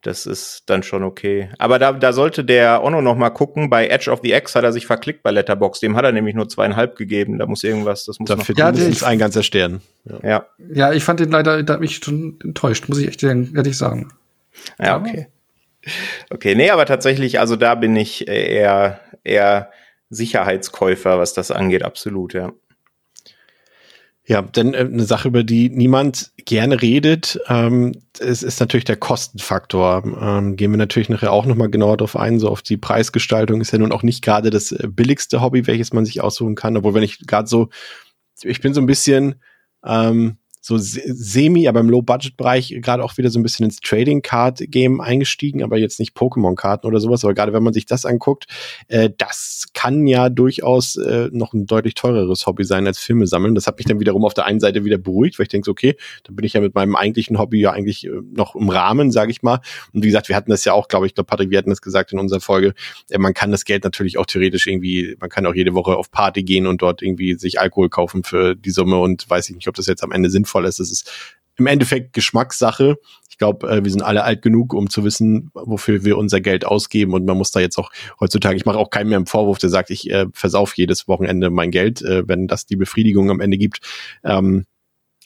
Das 0.07 0.25
ist 0.25 0.63
dann 0.67 0.83
schon 0.83 1.03
okay. 1.03 1.49
Aber 1.57 1.79
da, 1.79 1.91
da 1.91 2.13
sollte 2.13 2.45
der 2.45 2.81
Onno 2.81 3.01
noch 3.01 3.17
mal 3.17 3.29
gucken. 3.29 3.69
Bei 3.69 3.89
Edge 3.89 4.09
of 4.09 4.21
the 4.23 4.31
X 4.31 4.55
hat 4.55 4.63
er 4.63 4.71
sich 4.71 4.85
verklickt 4.85 5.21
bei 5.21 5.31
Letterbox. 5.31 5.81
Dem 5.81 5.97
hat 5.97 6.05
er 6.05 6.13
nämlich 6.13 6.33
nur 6.33 6.47
zweieinhalb 6.47 6.95
gegeben. 6.95 7.37
Da 7.39 7.45
muss 7.45 7.61
irgendwas, 7.65 8.05
das 8.05 8.17
muss 8.17 8.29
Dafür 8.29 8.55
noch. 8.55 8.59
Ja, 8.59 8.71
mindestens 8.71 9.03
ein 9.03 9.19
ganzer 9.19 9.43
Stern. 9.43 9.81
Ja. 10.05 10.19
Ja, 10.23 10.45
Ja, 10.73 10.93
ich 10.93 11.03
fand 11.03 11.19
den 11.19 11.29
leider, 11.29 11.61
da 11.61 11.73
hat 11.73 11.81
mich 11.81 11.97
schon 11.97 12.39
enttäuscht, 12.41 12.87
muss 12.87 12.99
ich 12.99 13.09
echt 13.09 13.21
ehrlich 13.21 13.77
sagen. 13.77 14.13
ja, 14.79 14.97
okay. 14.97 15.27
Okay, 16.29 16.55
nee, 16.55 16.69
aber 16.69 16.85
tatsächlich, 16.85 17.41
also 17.41 17.57
da 17.57 17.75
bin 17.75 17.93
ich 17.97 18.29
eher, 18.29 19.01
eher 19.25 19.71
Sicherheitskäufer, 20.09 21.17
was 21.17 21.33
das 21.33 21.51
angeht, 21.51 21.83
absolut, 21.83 22.33
ja. 22.33 22.53
Ja, 24.29 24.41
denn 24.41 24.73
äh, 24.73 24.79
eine 24.79 25.05
Sache, 25.05 25.29
über 25.29 25.43
die 25.45 25.69
niemand 25.69 26.33
gerne 26.35 26.81
redet, 26.81 27.39
ähm, 27.47 27.93
es 28.19 28.43
ist 28.43 28.59
natürlich 28.59 28.83
der 28.83 28.97
Kostenfaktor. 28.97 30.03
Ähm, 30.21 30.57
gehen 30.57 30.71
wir 30.71 30.77
natürlich 30.77 31.07
nachher 31.07 31.31
auch 31.31 31.45
nochmal 31.45 31.69
genauer 31.69 31.95
drauf 31.95 32.17
ein. 32.17 32.37
So 32.37 32.49
auf 32.49 32.61
die 32.61 32.75
Preisgestaltung 32.75 33.61
ist 33.61 33.71
ja 33.71 33.79
nun 33.79 33.93
auch 33.93 34.03
nicht 34.03 34.21
gerade 34.21 34.49
das 34.49 34.73
äh, 34.73 34.89
billigste 34.89 35.41
Hobby, 35.41 35.65
welches 35.65 35.93
man 35.93 36.05
sich 36.05 36.21
aussuchen 36.21 36.55
kann. 36.55 36.75
Obwohl, 36.75 36.93
wenn 36.93 37.03
ich 37.03 37.25
gerade 37.25 37.47
so, 37.47 37.69
ich 38.41 38.59
bin 38.59 38.73
so 38.73 38.81
ein 38.81 38.85
bisschen 38.85 39.35
ähm, 39.85 40.37
so 40.67 40.77
se- 40.77 41.01
semi, 41.05 41.67
aber 41.69 41.79
im 41.79 41.89
Low-Budget-Bereich 41.89 42.79
gerade 42.81 43.01
auch 43.01 43.17
wieder 43.17 43.29
so 43.29 43.39
ein 43.39 43.43
bisschen 43.43 43.65
ins 43.65 43.77
Trading-Card-Game 43.77 44.99
eingestiegen, 44.99 45.63
aber 45.63 45.77
jetzt 45.77 45.97
nicht 45.97 46.13
Pokémon-Karten 46.15 46.85
oder 46.85 46.99
sowas. 46.99 47.23
Aber 47.23 47.33
gerade 47.33 47.53
wenn 47.53 47.63
man 47.63 47.71
sich 47.71 47.85
das 47.85 48.05
anguckt, 48.05 48.47
äh, 48.89 49.09
das 49.17 49.67
kann 49.73 50.07
ja 50.07 50.29
durchaus 50.29 50.97
äh, 50.97 51.29
noch 51.31 51.53
ein 51.53 51.67
deutlich 51.67 51.93
teureres 51.93 52.45
Hobby 52.45 52.65
sein 52.65 52.85
als 52.85 52.99
Filme 52.99 53.27
sammeln. 53.27 53.55
Das 53.55 53.65
hat 53.65 53.77
mich 53.77 53.85
dann 53.85 54.01
wiederum 54.01 54.25
auf 54.25 54.33
der 54.33 54.45
einen 54.45 54.59
Seite 54.59 54.83
wieder 54.83 54.97
beruhigt, 54.97 55.39
weil 55.39 55.45
ich 55.45 55.49
denke, 55.49 55.71
okay, 55.71 55.95
dann 56.25 56.35
bin 56.35 56.45
ich 56.45 56.51
ja 56.51 56.59
mit 56.59 56.75
meinem 56.75 56.97
eigentlichen 56.97 57.39
Hobby 57.39 57.61
ja 57.61 57.71
eigentlich 57.71 58.05
äh, 58.05 58.09
noch 58.33 58.53
im 58.55 58.69
Rahmen, 58.69 59.09
sage 59.11 59.31
ich 59.31 59.43
mal. 59.43 59.61
Und 59.93 60.03
wie 60.03 60.07
gesagt, 60.07 60.27
wir 60.27 60.35
hatten 60.35 60.51
das 60.51 60.65
ja 60.65 60.73
auch, 60.73 60.89
glaube 60.89 61.07
ich, 61.07 61.15
glaube 61.15 61.27
Patrick, 61.27 61.49
wir 61.49 61.59
hatten 61.59 61.69
das 61.69 61.81
gesagt 61.81 62.11
in 62.11 62.19
unserer 62.19 62.41
Folge, 62.41 62.73
äh, 63.09 63.17
man 63.17 63.33
kann 63.33 63.51
das 63.51 63.63
Geld 63.63 63.85
natürlich 63.85 64.17
auch 64.17 64.25
theoretisch 64.25 64.67
irgendwie, 64.67 65.15
man 65.21 65.29
kann 65.29 65.45
auch 65.45 65.55
jede 65.55 65.73
Woche 65.73 65.95
auf 65.95 66.11
Party 66.11 66.43
gehen 66.43 66.67
und 66.67 66.81
dort 66.81 67.01
irgendwie 67.01 67.35
sich 67.35 67.61
Alkohol 67.61 67.87
kaufen 67.87 68.23
für 68.23 68.53
die 68.53 68.71
Summe 68.71 68.99
und 68.99 69.29
weiß 69.29 69.49
ich 69.49 69.55
nicht, 69.55 69.69
ob 69.69 69.75
das 69.75 69.87
jetzt 69.87 70.03
am 70.03 70.11
Ende 70.11 70.29
sinnvoll 70.29 70.56
ist. 70.65 70.79
Das 70.79 70.91
ist 70.91 71.11
im 71.57 71.67
Endeffekt 71.67 72.13
Geschmackssache. 72.13 72.97
Ich 73.29 73.37
glaube, 73.37 73.69
äh, 73.69 73.83
wir 73.83 73.91
sind 73.91 74.01
alle 74.01 74.23
alt 74.23 74.41
genug, 74.41 74.73
um 74.73 74.89
zu 74.89 75.03
wissen, 75.03 75.51
wofür 75.53 76.03
wir 76.03 76.17
unser 76.17 76.41
Geld 76.41 76.65
ausgeben. 76.65 77.13
Und 77.13 77.25
man 77.25 77.37
muss 77.37 77.51
da 77.51 77.59
jetzt 77.59 77.77
auch 77.77 77.91
heutzutage, 78.19 78.55
ich 78.55 78.65
mache 78.65 78.77
auch 78.77 78.89
keinen 78.89 79.09
mehr 79.09 79.17
einen 79.17 79.27
Vorwurf, 79.27 79.57
der 79.57 79.69
sagt, 79.69 79.89
ich 79.89 80.09
äh, 80.09 80.27
versauf 80.33 80.75
jedes 80.77 81.07
Wochenende 81.07 81.49
mein 81.49 81.71
Geld, 81.71 82.01
äh, 82.01 82.27
wenn 82.27 82.47
das 82.47 82.65
die 82.65 82.75
Befriedigung 82.75 83.29
am 83.29 83.39
Ende 83.39 83.57
gibt. 83.57 83.79
Ähm, 84.23 84.65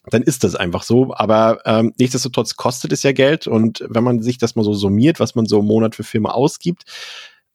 dann 0.09 0.23
ist 0.23 0.43
das 0.43 0.55
einfach 0.55 0.83
so. 0.83 1.13
Aber 1.13 1.59
ähm, 1.65 1.93
nichtsdestotrotz 1.97 2.55
kostet 2.55 2.91
es 2.91 3.03
ja 3.03 3.11
Geld. 3.11 3.47
Und 3.47 3.85
wenn 3.87 4.03
man 4.03 4.21
sich 4.21 4.37
das 4.37 4.55
mal 4.55 4.63
so 4.63 4.73
summiert, 4.73 5.19
was 5.19 5.35
man 5.35 5.45
so 5.45 5.59
im 5.59 5.67
Monat 5.67 5.95
für 5.95 6.03
Filme 6.03 6.33
ausgibt, 6.33 6.83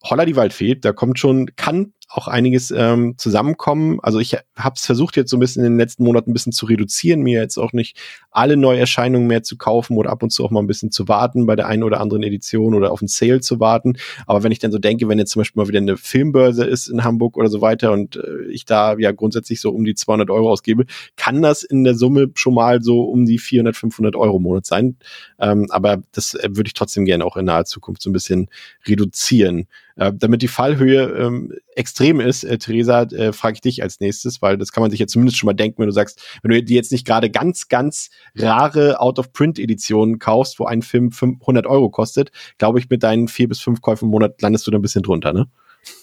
Holla 0.04 0.24
die 0.24 0.36
Waldfee, 0.36 0.76
da 0.76 0.92
kommt 0.92 1.18
schon, 1.18 1.50
kann 1.56 1.92
auch 2.08 2.28
einiges 2.28 2.70
ähm, 2.70 3.14
zusammenkommen. 3.18 3.98
Also 4.00 4.20
ich 4.20 4.36
habe 4.56 4.74
es 4.76 4.86
versucht 4.86 5.16
jetzt 5.16 5.30
so 5.30 5.36
ein 5.36 5.40
bisschen 5.40 5.64
in 5.64 5.72
den 5.72 5.78
letzten 5.78 6.04
Monaten 6.04 6.30
ein 6.30 6.32
bisschen 6.32 6.52
zu 6.52 6.66
reduzieren, 6.66 7.20
mir 7.20 7.40
jetzt 7.40 7.58
auch 7.58 7.72
nicht 7.72 7.98
alle 8.30 8.56
Neuerscheinungen 8.56 9.26
mehr 9.26 9.42
zu 9.42 9.56
kaufen 9.56 9.96
oder 9.96 10.10
ab 10.10 10.22
und 10.22 10.30
zu 10.30 10.44
auch 10.44 10.50
mal 10.50 10.60
ein 10.60 10.68
bisschen 10.68 10.92
zu 10.92 11.08
warten 11.08 11.46
bei 11.46 11.56
der 11.56 11.66
einen 11.66 11.82
oder 11.82 12.00
anderen 12.00 12.22
Edition 12.22 12.74
oder 12.74 12.92
auf 12.92 13.00
einen 13.00 13.08
Sale 13.08 13.40
zu 13.40 13.58
warten. 13.58 13.96
Aber 14.26 14.44
wenn 14.44 14.52
ich 14.52 14.60
dann 14.60 14.70
so 14.70 14.78
denke, 14.78 15.08
wenn 15.08 15.18
jetzt 15.18 15.32
zum 15.32 15.40
Beispiel 15.40 15.60
mal 15.60 15.68
wieder 15.68 15.78
eine 15.78 15.96
Filmbörse 15.96 16.64
ist 16.64 16.88
in 16.88 17.02
Hamburg 17.02 17.36
oder 17.36 17.48
so 17.48 17.60
weiter 17.60 17.92
und 17.92 18.16
äh, 18.16 18.46
ich 18.50 18.64
da 18.64 18.96
ja 18.98 19.10
grundsätzlich 19.10 19.60
so 19.60 19.70
um 19.70 19.84
die 19.84 19.94
200 19.94 20.30
Euro 20.30 20.50
ausgebe, 20.50 20.86
kann 21.16 21.42
das 21.42 21.64
in 21.64 21.82
der 21.82 21.94
Summe 21.94 22.30
schon 22.34 22.54
mal 22.54 22.82
so 22.82 23.02
um 23.02 23.26
die 23.26 23.38
400, 23.38 23.76
500 23.76 24.14
Euro 24.14 24.36
im 24.36 24.44
Monat 24.44 24.66
sein. 24.66 24.96
Ähm, 25.40 25.66
aber 25.70 26.02
das 26.12 26.34
äh, 26.34 26.48
würde 26.50 26.68
ich 26.68 26.74
trotzdem 26.74 27.04
gerne 27.04 27.24
auch 27.24 27.36
in 27.36 27.46
naher 27.46 27.64
Zukunft 27.64 28.02
so 28.02 28.10
ein 28.10 28.12
bisschen 28.12 28.48
reduzieren. 28.86 29.66
Äh, 29.96 30.12
damit 30.14 30.42
die 30.42 30.48
Fallhöhe 30.48 31.04
ähm, 31.18 31.52
extrem 31.74 32.20
ist, 32.20 32.44
äh, 32.44 32.58
Theresa, 32.58 33.02
äh, 33.02 33.32
frage 33.32 33.54
ich 33.54 33.60
dich 33.62 33.82
als 33.82 33.98
nächstes, 33.98 34.42
weil 34.42 34.58
das 34.58 34.70
kann 34.70 34.82
man 34.82 34.90
sich 34.90 35.00
ja 35.00 35.06
zumindest 35.06 35.38
schon 35.38 35.46
mal 35.46 35.54
denken, 35.54 35.78
wenn 35.78 35.86
du 35.86 35.92
sagst, 35.92 36.22
wenn 36.42 36.50
du 36.50 36.62
dir 36.62 36.76
jetzt 36.76 36.92
nicht 36.92 37.06
gerade 37.06 37.30
ganz, 37.30 37.68
ganz 37.68 38.10
rare 38.34 39.00
Out-of-Print-Editionen 39.00 40.18
kaufst, 40.18 40.58
wo 40.58 40.66
ein 40.66 40.82
Film 40.82 41.12
500 41.12 41.66
Euro 41.66 41.88
kostet, 41.88 42.30
glaube 42.58 42.78
ich, 42.78 42.90
mit 42.90 43.02
deinen 43.02 43.28
vier 43.28 43.48
bis 43.48 43.60
fünf 43.60 43.80
Käufen 43.80 44.06
im 44.06 44.10
Monat 44.10 44.40
landest 44.42 44.66
du 44.66 44.70
da 44.70 44.78
ein 44.78 44.82
bisschen 44.82 45.02
drunter, 45.02 45.32
ne? 45.32 45.46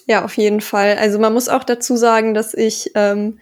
Ja, 0.06 0.24
auf 0.24 0.36
jeden 0.36 0.60
Fall. 0.60 0.96
Also 0.96 1.18
man 1.18 1.32
muss 1.32 1.48
auch 1.48 1.62
dazu 1.62 1.96
sagen, 1.96 2.34
dass 2.34 2.54
ich, 2.54 2.90
ähm, 2.94 3.38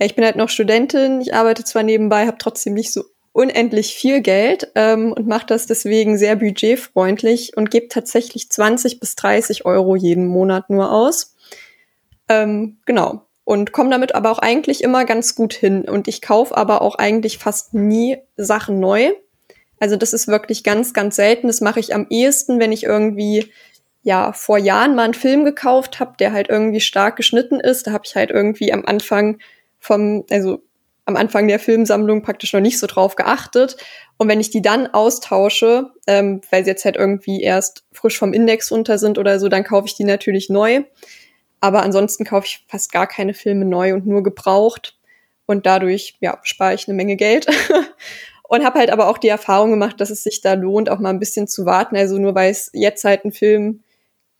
ja, 0.00 0.06
ich 0.06 0.16
bin 0.16 0.24
halt 0.24 0.36
noch 0.36 0.48
Studentin, 0.48 1.20
ich 1.20 1.34
arbeite 1.34 1.64
zwar 1.64 1.82
nebenbei, 1.82 2.26
habe 2.26 2.38
trotzdem 2.38 2.74
nicht 2.74 2.92
so 2.92 3.04
unendlich 3.32 3.94
viel 3.94 4.20
Geld 4.20 4.70
ähm, 4.74 5.12
und 5.12 5.26
mache 5.26 5.46
das 5.46 5.66
deswegen 5.66 6.18
sehr 6.18 6.36
budgetfreundlich 6.36 7.56
und 7.56 7.70
gebe 7.70 7.88
tatsächlich 7.88 8.50
20 8.50 9.00
bis 9.00 9.16
30 9.16 9.64
Euro 9.64 9.96
jeden 9.96 10.26
Monat 10.26 10.68
nur 10.68 10.92
aus. 10.92 11.34
Ähm, 12.28 12.78
genau. 12.84 13.26
Und 13.44 13.72
komme 13.72 13.90
damit 13.90 14.14
aber 14.14 14.30
auch 14.30 14.38
eigentlich 14.38 14.84
immer 14.84 15.04
ganz 15.04 15.34
gut 15.34 15.54
hin. 15.54 15.82
Und 15.88 16.08
ich 16.08 16.22
kaufe 16.22 16.56
aber 16.56 16.82
auch 16.82 16.94
eigentlich 16.94 17.38
fast 17.38 17.74
nie 17.74 18.18
Sachen 18.36 18.78
neu. 18.78 19.12
Also 19.80 19.96
das 19.96 20.12
ist 20.12 20.28
wirklich 20.28 20.62
ganz, 20.62 20.94
ganz 20.94 21.16
selten. 21.16 21.48
Das 21.48 21.60
mache 21.60 21.80
ich 21.80 21.94
am 21.94 22.06
ehesten, 22.08 22.60
wenn 22.60 22.70
ich 22.70 22.84
irgendwie 22.84 23.50
ja 24.02 24.32
vor 24.32 24.58
Jahren 24.58 24.94
mal 24.94 25.04
einen 25.04 25.14
Film 25.14 25.44
gekauft 25.44 25.98
habe, 25.98 26.14
der 26.18 26.32
halt 26.32 26.50
irgendwie 26.50 26.80
stark 26.80 27.16
geschnitten 27.16 27.58
ist. 27.58 27.86
Da 27.86 27.92
habe 27.92 28.04
ich 28.06 28.14
halt 28.14 28.30
irgendwie 28.30 28.72
am 28.72 28.84
Anfang 28.84 29.38
vom, 29.78 30.24
also 30.30 30.62
am 31.04 31.16
Anfang 31.16 31.48
der 31.48 31.58
Filmsammlung 31.58 32.22
praktisch 32.22 32.52
noch 32.52 32.60
nicht 32.60 32.78
so 32.78 32.86
drauf 32.86 33.16
geachtet. 33.16 33.76
Und 34.18 34.28
wenn 34.28 34.40
ich 34.40 34.50
die 34.50 34.62
dann 34.62 34.86
austausche, 34.86 35.90
ähm, 36.06 36.40
weil 36.50 36.64
sie 36.64 36.70
jetzt 36.70 36.84
halt 36.84 36.96
irgendwie 36.96 37.42
erst 37.42 37.84
frisch 37.92 38.18
vom 38.18 38.32
Index 38.32 38.70
runter 38.70 38.98
sind 38.98 39.18
oder 39.18 39.40
so, 39.40 39.48
dann 39.48 39.64
kaufe 39.64 39.86
ich 39.88 39.94
die 39.94 40.04
natürlich 40.04 40.48
neu. 40.48 40.82
Aber 41.60 41.82
ansonsten 41.82 42.24
kaufe 42.24 42.46
ich 42.46 42.64
fast 42.68 42.92
gar 42.92 43.06
keine 43.06 43.34
Filme 43.34 43.64
neu 43.64 43.94
und 43.94 44.06
nur 44.06 44.22
gebraucht. 44.22 44.96
Und 45.46 45.66
dadurch, 45.66 46.16
ja, 46.20 46.38
spare 46.42 46.74
ich 46.74 46.86
eine 46.86 46.96
Menge 46.96 47.16
Geld. 47.16 47.46
und 48.48 48.64
habe 48.64 48.78
halt 48.78 48.90
aber 48.90 49.08
auch 49.08 49.18
die 49.18 49.28
Erfahrung 49.28 49.70
gemacht, 49.70 50.00
dass 50.00 50.10
es 50.10 50.22
sich 50.22 50.40
da 50.40 50.54
lohnt, 50.54 50.88
auch 50.88 50.98
mal 50.98 51.10
ein 51.10 51.18
bisschen 51.18 51.48
zu 51.48 51.66
warten. 51.66 51.96
Also 51.96 52.18
nur 52.18 52.34
weil 52.34 52.50
es 52.50 52.70
jetzt 52.74 53.04
halt 53.04 53.24
einen 53.24 53.32
Film 53.32 53.82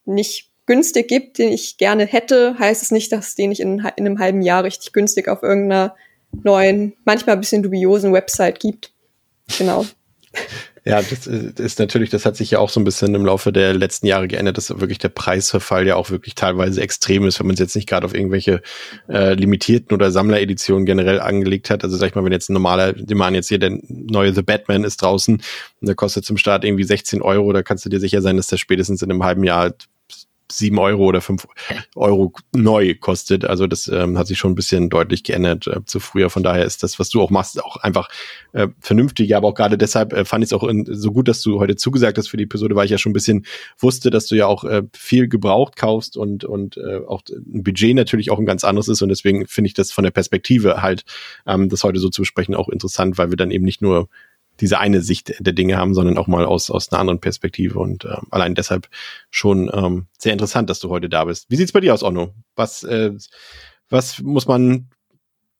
nicht 0.04 0.50
günstig 0.66 1.08
gibt, 1.08 1.38
den 1.38 1.50
ich 1.50 1.76
gerne 1.76 2.06
hätte, 2.06 2.56
heißt 2.58 2.82
es 2.82 2.90
nicht, 2.92 3.10
dass 3.10 3.34
den 3.34 3.48
nicht 3.48 3.60
in, 3.60 3.78
in 3.96 4.06
einem 4.06 4.18
halben 4.18 4.42
Jahr 4.42 4.64
richtig 4.64 4.92
günstig 4.92 5.28
auf 5.28 5.42
irgendeiner 5.42 5.96
neuen, 6.42 6.94
manchmal 7.04 7.36
ein 7.36 7.40
bisschen 7.40 7.62
dubiosen 7.62 8.12
Website 8.12 8.60
gibt. 8.60 8.92
Genau. 9.58 9.84
Ja, 10.84 11.00
das 11.00 11.28
ist 11.28 11.78
natürlich, 11.78 12.10
das 12.10 12.26
hat 12.26 12.36
sich 12.36 12.50
ja 12.50 12.58
auch 12.58 12.68
so 12.68 12.80
ein 12.80 12.84
bisschen 12.84 13.14
im 13.14 13.24
Laufe 13.24 13.52
der 13.52 13.72
letzten 13.72 14.08
Jahre 14.08 14.26
geändert, 14.26 14.56
dass 14.56 14.68
wirklich 14.80 14.98
der 14.98 15.10
Preisverfall 15.10 15.86
ja 15.86 15.94
auch 15.94 16.10
wirklich 16.10 16.34
teilweise 16.34 16.80
extrem 16.80 17.24
ist, 17.24 17.38
wenn 17.38 17.46
man 17.46 17.54
es 17.54 17.60
jetzt 17.60 17.76
nicht 17.76 17.88
gerade 17.88 18.04
auf 18.04 18.14
irgendwelche 18.14 18.62
äh, 19.08 19.34
limitierten 19.34 19.94
oder 19.94 20.10
Sammlereditionen 20.10 20.84
generell 20.84 21.20
angelegt 21.20 21.70
hat. 21.70 21.84
Also 21.84 21.96
sag 21.96 22.08
ich 22.08 22.14
mal, 22.16 22.24
wenn 22.24 22.32
jetzt 22.32 22.50
ein 22.50 22.54
normaler, 22.54 22.94
die 22.94 23.14
machen 23.14 23.36
jetzt 23.36 23.48
hier 23.48 23.60
der 23.60 23.78
neue 23.88 24.34
The 24.34 24.42
Batman 24.42 24.82
ist 24.82 25.02
draußen 25.02 25.36
und 25.36 25.86
der 25.86 25.94
kostet 25.94 26.24
zum 26.24 26.36
Start 26.36 26.64
irgendwie 26.64 26.84
16 26.84 27.22
Euro, 27.22 27.52
da 27.52 27.62
kannst 27.62 27.84
du 27.84 27.88
dir 27.88 28.00
sicher 28.00 28.20
sein, 28.20 28.36
dass 28.36 28.48
der 28.48 28.56
spätestens 28.56 29.02
in 29.02 29.10
einem 29.10 29.22
halben 29.22 29.44
Jahr 29.44 29.74
sieben 30.58 30.78
Euro 30.78 31.04
oder 31.04 31.20
fünf 31.20 31.46
Euro 31.94 32.32
neu 32.54 32.94
kostet. 32.94 33.44
Also 33.44 33.66
das 33.66 33.88
ähm, 33.88 34.18
hat 34.18 34.26
sich 34.26 34.38
schon 34.38 34.52
ein 34.52 34.54
bisschen 34.54 34.90
deutlich 34.90 35.24
geändert 35.24 35.66
äh, 35.66 35.84
zu 35.84 36.00
früher. 36.00 36.30
Von 36.30 36.42
daher 36.42 36.64
ist 36.64 36.82
das, 36.82 36.98
was 36.98 37.10
du 37.10 37.20
auch 37.20 37.30
machst, 37.30 37.62
auch 37.62 37.76
einfach 37.76 38.08
äh, 38.52 38.68
vernünftig. 38.80 39.34
Aber 39.36 39.48
auch 39.48 39.54
gerade 39.54 39.78
deshalb 39.78 40.12
äh, 40.12 40.24
fand 40.24 40.44
ich 40.44 40.48
es 40.48 40.52
auch 40.52 40.64
in, 40.64 40.86
so 40.88 41.12
gut, 41.12 41.28
dass 41.28 41.42
du 41.42 41.58
heute 41.60 41.76
zugesagt 41.76 42.18
hast 42.18 42.28
für 42.28 42.36
die 42.36 42.44
Episode, 42.44 42.76
weil 42.76 42.84
ich 42.84 42.90
ja 42.90 42.98
schon 42.98 43.10
ein 43.10 43.14
bisschen 43.14 43.46
wusste, 43.78 44.10
dass 44.10 44.26
du 44.26 44.34
ja 44.34 44.46
auch 44.46 44.64
äh, 44.64 44.82
viel 44.92 45.28
gebraucht 45.28 45.76
kaufst 45.76 46.16
und 46.16 46.44
und 46.44 46.76
äh, 46.76 47.00
auch 47.06 47.22
ein 47.30 47.62
Budget 47.62 47.94
natürlich 47.94 48.30
auch 48.30 48.38
ein 48.38 48.46
ganz 48.46 48.64
anderes 48.64 48.88
ist. 48.88 49.02
Und 49.02 49.08
deswegen 49.08 49.46
finde 49.46 49.68
ich 49.68 49.74
das 49.74 49.92
von 49.92 50.04
der 50.04 50.10
Perspektive 50.10 50.82
halt, 50.82 51.04
ähm, 51.46 51.68
das 51.68 51.84
heute 51.84 51.98
so 51.98 52.08
zu 52.08 52.22
besprechen, 52.22 52.54
auch 52.54 52.68
interessant, 52.68 53.18
weil 53.18 53.30
wir 53.30 53.36
dann 53.36 53.50
eben 53.50 53.64
nicht 53.64 53.82
nur 53.82 54.08
diese 54.60 54.78
eine 54.78 55.00
Sicht 55.00 55.34
der 55.38 55.52
Dinge 55.52 55.76
haben, 55.76 55.94
sondern 55.94 56.18
auch 56.18 56.26
mal 56.26 56.44
aus, 56.44 56.70
aus 56.70 56.90
einer 56.92 57.00
anderen 57.00 57.20
Perspektive. 57.20 57.78
Und 57.78 58.04
äh, 58.04 58.16
allein 58.30 58.54
deshalb 58.54 58.88
schon 59.30 59.70
ähm, 59.72 60.06
sehr 60.18 60.32
interessant, 60.32 60.70
dass 60.70 60.80
du 60.80 60.88
heute 60.90 61.08
da 61.08 61.24
bist. 61.24 61.46
Wie 61.48 61.56
sieht's 61.56 61.72
bei 61.72 61.80
dir 61.80 61.94
aus, 61.94 62.02
Onno? 62.02 62.34
Was, 62.54 62.82
äh, 62.84 63.12
was 63.88 64.20
muss 64.20 64.46
man, 64.46 64.90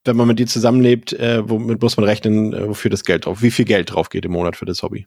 wenn 0.04 0.16
man 0.16 0.28
mit 0.28 0.38
dir 0.38 0.46
zusammenlebt, 0.46 1.12
äh, 1.14 1.48
womit 1.48 1.82
muss 1.82 1.96
man 1.96 2.04
rechnen, 2.04 2.52
äh, 2.52 2.68
wofür 2.68 2.90
das 2.90 3.04
Geld 3.04 3.26
drauf, 3.26 3.42
wie 3.42 3.50
viel 3.50 3.64
Geld 3.64 3.92
drauf 3.92 4.08
geht 4.08 4.24
im 4.24 4.32
Monat 4.32 4.56
für 4.56 4.66
das 4.66 4.82
Hobby? 4.82 5.06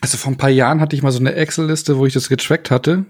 Also 0.00 0.18
vor 0.18 0.32
ein 0.32 0.38
paar 0.38 0.50
Jahren 0.50 0.80
hatte 0.80 0.96
ich 0.96 1.02
mal 1.02 1.12
so 1.12 1.20
eine 1.20 1.34
Excel-Liste, 1.34 1.98
wo 1.98 2.06
ich 2.06 2.12
das 2.12 2.28
getrackt 2.28 2.70
hatte. 2.70 3.06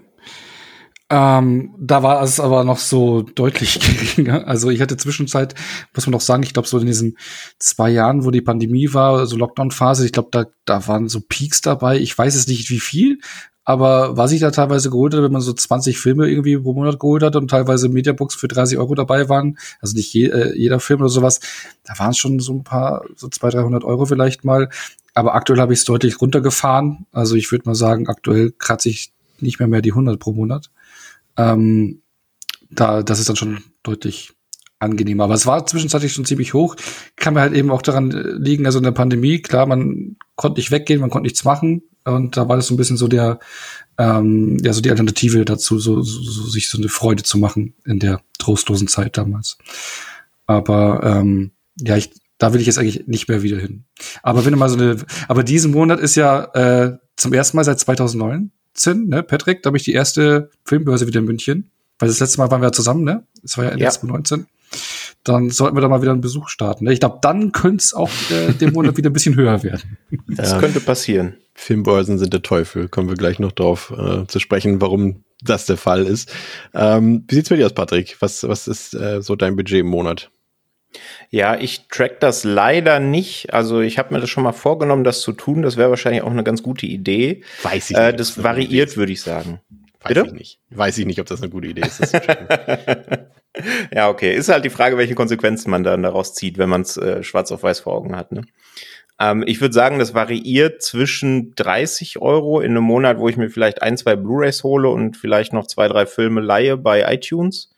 Ähm, 1.17 1.73
da 1.79 2.03
war 2.03 2.25
es 2.25 2.41
aber 2.41 2.65
noch 2.65 2.79
so 2.79 3.23
deutlich 3.23 3.79
geringer. 4.17 4.49
Also 4.49 4.69
ich 4.71 4.81
hatte 4.81 4.97
Zwischenzeit, 4.97 5.55
muss 5.95 6.07
man 6.07 6.13
noch 6.13 6.21
sagen, 6.21 6.43
ich 6.43 6.53
glaube 6.53 6.67
so 6.67 6.77
in 6.77 6.87
diesen 6.87 7.17
zwei 7.61 7.91
Jahren, 7.91 8.25
wo 8.25 8.33
die 8.33 8.41
Pandemie 8.41 8.93
war, 8.95 9.25
so 9.29 9.37
Lockdown-Phase, 9.37 10.05
ich 10.07 10.11
glaube, 10.11 10.31
da, 10.33 10.47
da 10.65 10.89
waren 10.89 11.09
so 11.09 11.21
Peaks 11.21 11.61
dabei. 11.61 12.01
Ich 12.01 12.19
weiß 12.19 12.35
es 12.35 12.49
nicht, 12.49 12.69
wie 12.69 12.81
viel, 12.81 13.21
Aber 13.65 14.17
was 14.17 14.33
ich 14.33 14.41
da 14.41 14.51
teilweise 14.51 14.91
geholt 14.91 15.15
habe, 15.15 15.23
wenn 15.25 15.33
man 15.33 15.41
so 15.41 15.53
20 15.53 15.99
Filme 15.99 16.29
irgendwie 16.29 16.59
pro 16.59 16.73
Monat 16.75 16.99
geholt 16.99 17.23
hat 17.23 17.37
und 17.37 17.49
teilweise 17.49 17.89
Mediabooks 17.89 18.35
für 18.35 18.49
30 18.49 18.79
Euro 18.79 18.97
dabei 18.97 19.29
waren, 19.29 19.57
also 19.81 19.95
nicht 19.95 20.13
je, 20.13 20.27
äh, 20.31 20.53
jeder 20.59 20.81
Film 20.81 21.01
oder 21.01 21.11
sowas, 21.11 21.39
da 21.85 21.97
waren 21.99 22.11
es 22.11 22.19
schon 22.19 22.41
so 22.41 22.55
ein 22.55 22.65
paar, 22.65 23.05
so 23.15 23.29
200, 23.29 23.63
300 23.63 23.85
Euro 23.85 24.05
vielleicht 24.07 24.45
mal. 24.45 24.69
Aber 25.15 25.35
aktuell 25.37 25.61
habe 25.61 25.73
ich 25.73 25.79
es 25.79 25.85
deutlich 25.85 26.21
runtergefahren. 26.21 27.07
Also 27.13 27.37
ich 27.37 27.53
würde 27.53 27.69
mal 27.69 27.77
sagen, 27.77 28.09
aktuell 28.09 28.53
kratze 28.59 28.89
ich 28.89 29.13
nicht 29.39 29.61
mehr 29.61 29.69
mehr 29.69 29.83
die 29.83 29.93
100 29.93 30.19
pro 30.19 30.33
Monat. 30.33 30.71
Ähm, 31.37 32.03
da, 32.71 33.03
das 33.03 33.21
ist 33.21 33.29
dann 33.29 33.37
schon 33.37 33.65
deutlich 33.83 34.33
angenehmer. 34.79 35.25
Aber 35.25 35.35
es 35.35 35.47
war 35.47 35.67
zwischenzeitlich 35.67 36.13
schon 36.13 36.25
ziemlich 36.25 36.55
hoch. 36.55 36.77
Kann 37.17 37.35
mir 37.35 37.41
halt 37.41 37.55
eben 37.55 37.71
auch 37.71 37.83
daran 37.83 38.11
äh, 38.13 38.31
liegen, 38.33 38.67
also 38.67 38.79
in 38.79 38.85
der 38.85 38.93
Pandemie, 38.93 39.41
klar, 39.41 39.67
man 39.67 40.17
konnte 40.37 40.61
nicht 40.61 40.71
weggehen, 40.71 41.01
man 41.01 41.11
konnte 41.11 41.27
nichts 41.27 41.45
machen. 41.45 41.83
Und 42.05 42.37
da 42.37 42.49
war 42.49 42.57
das 42.57 42.67
so 42.67 42.75
ein 42.75 42.77
bisschen 42.77 42.99
so 42.99 43.09
der, 43.09 43.39
ähm, 43.99 44.59
ja, 44.63 44.73
so 44.73 44.83
die 44.83 44.91
Alternative 44.91 45.45
dazu, 45.45 45.79
so, 45.79 46.03
so, 46.03 46.23
so 46.23 46.43
sich 46.49 46.69
so 46.69 46.79
eine 46.79 46.89
Freude 46.89 47.23
zu 47.23 47.39
machen 47.39 47.75
in 47.87 47.99
der 47.99 48.21
trostlosen 48.39 48.89
Zeit 48.89 49.17
damals. 49.17 49.57
Aber 50.47 51.03
ähm, 51.03 51.53
ja, 51.79 51.97
ich, 51.97 52.11
da 52.37 52.53
will 52.53 52.61
ich 52.61 52.67
jetzt 52.67 52.79
eigentlich 52.79 53.07
nicht 53.07 53.29
mehr 53.29 53.43
wieder 53.43 53.59
hin. 53.59 53.85
Aber 54.23 54.45
wenn 54.45 54.53
du 54.53 54.59
mal 54.59 54.69
so 54.69 54.77
eine, 54.77 54.99
aber 55.29 55.45
diesen 55.45 55.73
Monat 55.73 55.99
ist 55.99 56.15
ja 56.15 56.45
äh, 56.55 56.99
zum 57.17 57.33
ersten 57.33 57.57
Mal 57.57 57.65
seit 57.65 57.81
2019, 57.81 58.53
ne, 59.09 59.23
Patrick, 59.23 59.63
da 59.63 59.69
habe 59.69 59.77
ich 59.77 59.85
die 59.85 59.93
erste 59.93 60.51
Filmbörse 60.65 61.07
wieder 61.07 61.21
in 61.21 61.27
München. 61.27 61.71
Weil 61.99 62.09
das 62.09 62.19
letzte 62.19 62.39
Mal 62.39 62.51
waren 62.51 62.61
wir 62.61 62.67
ja 62.67 62.73
zusammen, 62.73 63.05
ne? 63.05 63.25
Das 63.43 63.57
war 63.57 63.65
ja 63.65 63.71
Ende 63.71 63.85
ja. 63.85 63.91
2019 63.91 64.47
dann 65.25 65.51
sollten 65.51 65.77
wir 65.77 65.81
da 65.81 65.89
mal 65.89 66.03
wieder 66.03 66.13
einen 66.13 66.21
Besuch 66.21 66.49
starten. 66.49 66.87
Ich 66.89 67.01
glaube, 67.01 67.19
dann 67.23 67.53
könnte 67.53 67.83
es 67.83 67.95
auch 67.95 68.11
äh, 68.31 68.53
dem 68.53 68.73
Monat 68.75 68.97
wieder 68.97 69.11
ein 69.11 69.13
bisschen 69.15 69.37
höher 69.37 69.63
werden. 69.63 69.97
Das 70.29 70.53
ja. 70.53 70.59
könnte 70.61 70.81
passieren. 70.81 71.37
Filmbörsen 71.55 72.19
sind 72.19 72.33
der 72.33 72.43
Teufel. 72.43 72.89
Kommen 72.89 73.09
wir 73.09 73.17
gleich 73.17 73.39
noch 73.39 73.53
drauf 73.53 73.93
äh, 73.97 74.27
zu 74.27 74.39
sprechen, 74.39 74.81
warum 74.81 75.25
das 75.41 75.67
der 75.67 75.77
Fall 75.77 76.07
ist. 76.07 76.33
Ähm, 76.75 77.25
wie 77.29 77.37
sieht's 77.37 77.49
bei 77.49 77.57
dir 77.57 77.67
aus, 77.67 77.75
Patrick? 77.75 78.17
Was, 78.21 78.47
was 78.47 78.69
ist 78.69 78.95
äh, 78.95 79.23
so 79.23 79.35
dein 79.35 79.57
Budget 79.57 79.81
im 79.81 79.87
Monat? 79.87 80.31
Ja, 81.31 81.57
ich 81.57 81.89
track 81.89 82.21
das 82.21 82.45
leider 82.45 83.01
nicht. 83.01 83.53
Also 83.53 83.81
ich 83.81 83.99
habe 83.99 84.15
mir 84.15 84.21
das 84.21 84.31
schon 84.31 84.45
mal 84.45 84.53
vorgenommen, 84.53 85.05
das 85.05 85.21
zu 85.21 85.33
tun. 85.33 85.63
Das 85.63 85.77
wäre 85.77 85.91
wahrscheinlich 85.91 86.23
auch 86.23 86.31
eine 86.31 86.45
ganz 86.45 86.63
gute 86.63 86.87
Idee. 86.87 87.43
Weiß 87.63 87.91
ich 87.91 87.97
äh, 87.97 88.01
nicht. 88.01 88.15
Äh, 88.15 88.17
das 88.17 88.43
variiert, 88.43 88.97
würde 88.97 89.13
ich 89.13 89.23
sagen. 89.23 89.61
Weiß 90.01 90.09
Bitte? 90.09 90.27
ich 90.27 90.33
nicht. 90.33 90.59
Weiß 90.71 90.99
ich 90.99 91.07
nicht, 91.07 91.21
ob 91.21 91.27
das 91.27 91.41
eine 91.41 91.51
gute 91.51 91.69
Idee 91.69 91.83
ist. 91.83 92.13
ja, 93.93 94.09
okay. 94.09 94.35
Ist 94.35 94.49
halt 94.49 94.65
die 94.65 94.71
Frage, 94.71 94.99
welche 94.99 95.15
Konsequenzen 95.15 95.71
man 95.71 95.83
dann 95.83 96.03
daraus 96.03 96.35
zieht, 96.35 96.59
wenn 96.59 96.69
man 96.69 96.83
es 96.83 96.97
äh, 96.97 97.23
schwarz 97.23 97.51
auf 97.53 97.63
weiß 97.63 97.81
vor 97.81 97.95
Augen 97.95 98.15
hat. 98.15 98.31
Ne? 98.33 98.43
Ähm, 99.19 99.45
ich 99.47 99.61
würde 99.61 99.75
sagen, 99.75 99.99
das 99.99 100.15
variiert 100.15 100.83
zwischen 100.83 101.55
30 101.55 102.21
Euro 102.21 102.61
in 102.61 102.73
einem 102.73 102.85
Monat, 102.85 103.19
wo 103.19 103.29
ich 103.29 103.37
mir 103.37 103.51
vielleicht 103.51 103.83
ein, 103.83 103.97
zwei 103.97 104.17
Blu-rays 104.17 104.63
hole 104.63 104.89
und 104.89 105.17
vielleicht 105.17 105.53
noch 105.53 105.67
zwei, 105.67 105.89
drei 105.89 106.07
Filme 106.07 106.41
leihe 106.41 106.77
bei 106.77 107.13
iTunes. 107.13 107.74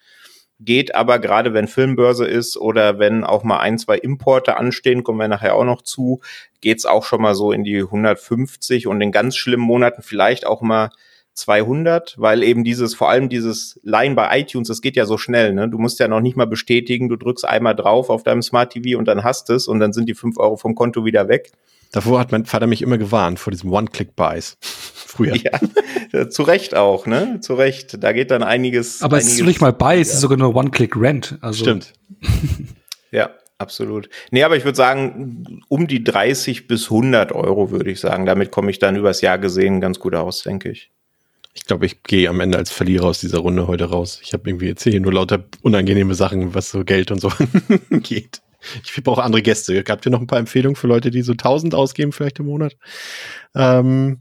Geht 0.59 0.95
aber 0.95 1.19
gerade, 1.19 1.53
wenn 1.53 1.69
Filmbörse 1.69 2.27
ist 2.27 2.57
oder 2.57 2.99
wenn 2.99 3.25
auch 3.25 3.45
mal 3.45 3.59
ein, 3.59 3.79
zwei 3.79 3.99
Importe 3.99 4.57
anstehen, 4.57 5.05
kommen 5.05 5.19
wir 5.19 5.29
nachher 5.29 5.55
auch 5.55 5.65
noch 5.65 5.83
zu, 5.83 6.21
geht's 6.63 6.87
auch 6.87 7.05
schon 7.05 7.21
mal 7.21 7.35
so 7.35 7.53
in 7.53 7.63
die 7.63 7.83
150 7.83 8.87
und 8.87 9.01
in 9.03 9.13
ganz 9.13 9.37
schlimmen 9.37 9.65
Monaten 9.65 10.03
vielleicht 10.03 10.47
auch 10.47 10.63
mal 10.63 10.91
200, 11.35 12.15
weil 12.19 12.43
eben 12.43 12.65
dieses, 12.65 12.95
vor 12.95 13.11
allem 13.11 13.29
dieses 13.29 13.79
Line 13.83 14.15
bei 14.15 14.41
iTunes, 14.41 14.69
das 14.69 14.81
geht 14.81 14.97
ja 14.97 15.05
so 15.05 15.19
schnell, 15.19 15.53
ne? 15.53 15.69
Du 15.69 15.79
musst 15.79 16.01
ja 16.01 16.09
noch 16.09 16.21
nicht 16.21 16.37
mal 16.37 16.47
bestätigen, 16.47 17.09
du 17.09 17.17
drückst 17.17 17.45
einmal 17.45 17.77
drauf 17.77 18.09
auf 18.09 18.23
deinem 18.23 18.41
Smart 18.43 18.73
TV 18.73 18.99
und 18.99 19.07
dann 19.07 19.23
hast 19.23 19.51
es 19.51 19.69
und 19.69 19.79
dann 19.79 19.93
sind 19.93 20.09
die 20.09 20.15
fünf 20.15 20.39
Euro 20.39 20.57
vom 20.57 20.75
Konto 20.75 21.05
wieder 21.05 21.29
weg. 21.29 21.53
Davor 21.93 22.19
hat 22.19 22.33
mein 22.33 22.47
Vater 22.47 22.67
mich 22.67 22.83
immer 22.83 22.99
gewarnt, 22.99 23.39
vor 23.39 23.51
diesem 23.51 23.71
One-Click-Buys. 23.73 24.57
Früher. 25.07 25.37
Ja, 25.37 26.29
zu 26.31 26.43
Recht 26.43 26.75
auch, 26.75 27.07
ne? 27.07 27.39
Zu 27.41 27.55
Recht. 27.55 28.03
Da 28.03 28.13
geht 28.13 28.33
dann 28.33 28.43
einiges. 28.43 29.03
Aber 29.03 29.17
einiges 29.17 29.35
es 29.35 29.41
ist 29.41 29.47
nicht 29.47 29.61
mal 29.61 29.73
Buy, 29.73 30.01
es 30.01 30.13
ist 30.13 30.21
sogar 30.21 30.37
nur 30.37 30.55
One-Click-Rent. 30.55 31.39
Also. 31.41 31.63
Stimmt. 31.63 31.93
ja, 33.13 33.31
absolut. 33.59 34.09
Nee, 34.33 34.43
aber 34.43 34.57
ich 34.57 34.65
würde 34.65 34.77
sagen, 34.77 35.63
um 35.69 35.87
die 35.87 36.03
30 36.03 36.67
bis 36.67 36.85
100 36.87 37.31
Euro 37.33 37.71
würde 37.71 37.91
ich 37.91 38.01
sagen. 38.01 38.27
Damit 38.27 38.51
komme 38.51 38.71
ich 38.71 38.81
dann 38.81 38.97
übers 38.97 39.21
Jahr 39.21 39.39
gesehen 39.39 39.81
ganz 39.81 40.01
gut 40.01 40.17
aus, 40.17 40.43
denke 40.43 40.71
ich. 40.71 40.91
Ich 41.55 41.65
glaube, 41.65 41.87
ich 41.87 42.03
gehe 42.03 42.29
am 42.29 42.41
Ende 42.41 42.59
als 42.59 42.71
Verlierer 42.71 43.07
aus 43.07 43.21
dieser 43.21 43.39
Runde 43.39 43.69
heute 43.69 43.85
raus. 43.85 44.21
Ich 44.23 44.33
habe 44.33 44.51
irgendwie 44.51 44.67
jetzt 44.67 44.83
hier 44.83 45.01
nur 45.01 45.13
lauter 45.13 45.45
unangenehme 45.63 46.15
Sachen, 46.15 46.55
was 46.55 46.71
so 46.71 46.85
Geld 46.85 47.13
und 47.13 47.21
so 47.21 47.31
geht. 47.91 48.43
Ich 48.85 49.03
brauche 49.05 49.23
andere 49.23 49.43
Gäste. 49.43 49.83
Habt 49.89 50.05
ihr 50.05 50.11
noch 50.11 50.21
ein 50.21 50.27
paar 50.27 50.41
Empfehlungen 50.41 50.77
für 50.77 50.89
Leute, 50.89 51.11
die 51.11 51.23
so 51.23 51.33
1000 51.33 51.75
ausgeben 51.75 52.13
vielleicht 52.13 52.41
im 52.41 52.47
Monat? 52.47 52.77
Ähm, 53.55 54.19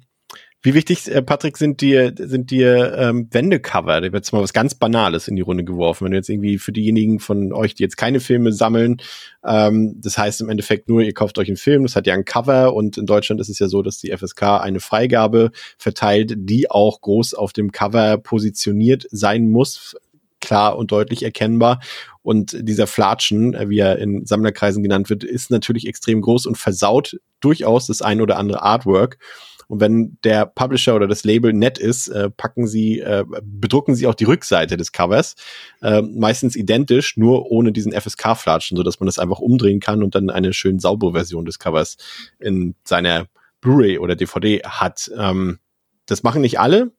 wie 0.66 0.74
wichtig, 0.74 1.08
äh, 1.14 1.22
Patrick, 1.22 1.58
sind 1.58 1.80
dir, 1.80 2.12
sind 2.18 2.50
dir 2.50 2.98
ähm, 2.98 3.28
Wendecover? 3.30 4.02
Da 4.02 4.02
wird 4.02 4.16
jetzt 4.16 4.34
mal 4.34 4.42
was 4.42 4.52
ganz 4.52 4.74
Banales 4.74 5.28
in 5.28 5.36
die 5.36 5.44
Runde 5.44 5.64
geworfen. 5.64 6.06
Wenn 6.06 6.12
du 6.12 6.18
jetzt 6.18 6.30
irgendwie 6.30 6.58
für 6.58 6.72
diejenigen 6.72 7.20
von 7.20 7.54
euch, 7.54 7.76
die 7.76 7.84
jetzt 7.84 7.98
keine 7.98 8.20
Filme 8.20 8.52
sammeln, 8.52 8.98
ähm, 9.46 10.02
das 10.02 10.18
heißt 10.18 10.42
im 10.42 10.50
Endeffekt 10.50 10.90
nur, 10.90 11.04
ihr 11.04 11.14
kauft 11.14 11.38
euch 11.38 11.50
einen 11.50 11.58
Film, 11.58 11.84
das 11.84 11.96
hat 11.96 12.08
ja 12.08 12.16
ein 12.16 12.26
Cover 12.26 12.74
und 12.74 12.98
in 12.98 13.06
Deutschland 13.06 13.40
ist 13.40 13.50
es 13.50 13.60
ja 13.60 13.68
so, 13.68 13.84
dass 13.84 14.00
die 14.00 14.10
FSK 14.12 14.42
eine 14.62 14.80
Freigabe 14.80 15.52
verteilt, 15.78 16.34
die 16.36 16.72
auch 16.72 17.00
groß 17.00 17.36
auf 17.36 17.54
dem 17.54 17.72
Cover 17.72 18.18
positioniert 18.18 19.06
sein 19.12 19.52
muss, 19.52 19.96
klar 20.42 20.80
und 20.80 20.92
deutlich 20.92 21.22
erkennbar. 21.22 21.80
Und 22.24 22.58
dieser 22.60 22.88
Flatschen, 22.88 23.54
äh, 23.54 23.70
wie 23.70 23.78
er 23.78 24.00
in 24.00 24.26
Sammlerkreisen 24.26 24.82
genannt 24.82 25.12
wird, 25.12 25.24
ist 25.24 25.52
natürlich 25.52 25.88
extrem 25.88 26.22
groß 26.22 26.48
und 26.48 26.58
versaut 26.58 27.20
durchaus 27.40 27.86
das 27.86 28.02
ein 28.02 28.20
oder 28.20 28.38
andere 28.38 28.64
Artwork. 28.64 29.20
Und 29.68 29.80
wenn 29.80 30.18
der 30.24 30.46
Publisher 30.46 30.96
oder 30.96 31.08
das 31.08 31.24
Label 31.24 31.54
nett 31.54 31.78
ist, 31.78 32.08
äh, 32.08 32.30
packen 32.30 32.68
sie, 32.68 33.00
äh, 33.00 33.26
bedrucken 33.42 33.96
sie 33.96 34.08
auch 34.08 34.16
die 34.16 34.26
Rückseite 34.26 34.78
des 34.78 34.92
Covers, 34.92 35.36
äh, 35.82 36.02
meistens 36.02 36.56
identisch, 36.56 37.18
nur 37.18 37.52
ohne 37.52 37.72
diesen 37.72 37.94
FSK-Flatschen, 37.94 38.78
sodass 38.78 39.00
man 39.00 39.08
das 39.08 39.20
einfach 39.20 39.40
umdrehen 39.40 39.80
kann 39.80 40.04
und 40.04 40.16
dann 40.16 40.30
eine 40.30 40.54
schön 40.54 40.80
saubere 40.80 41.14
Version 41.14 41.46
des 41.46 41.60
Covers 41.60 41.98
in 42.40 42.76
seiner 42.84 43.28
Blu-ray 43.62 43.98
oder 43.98 44.16
DVD 44.16 44.62
hat. 44.64 45.12
Ähm, 45.18 45.60
das 46.06 46.24
machen 46.24 46.42
nicht 46.42 46.60
alle. 46.60 46.92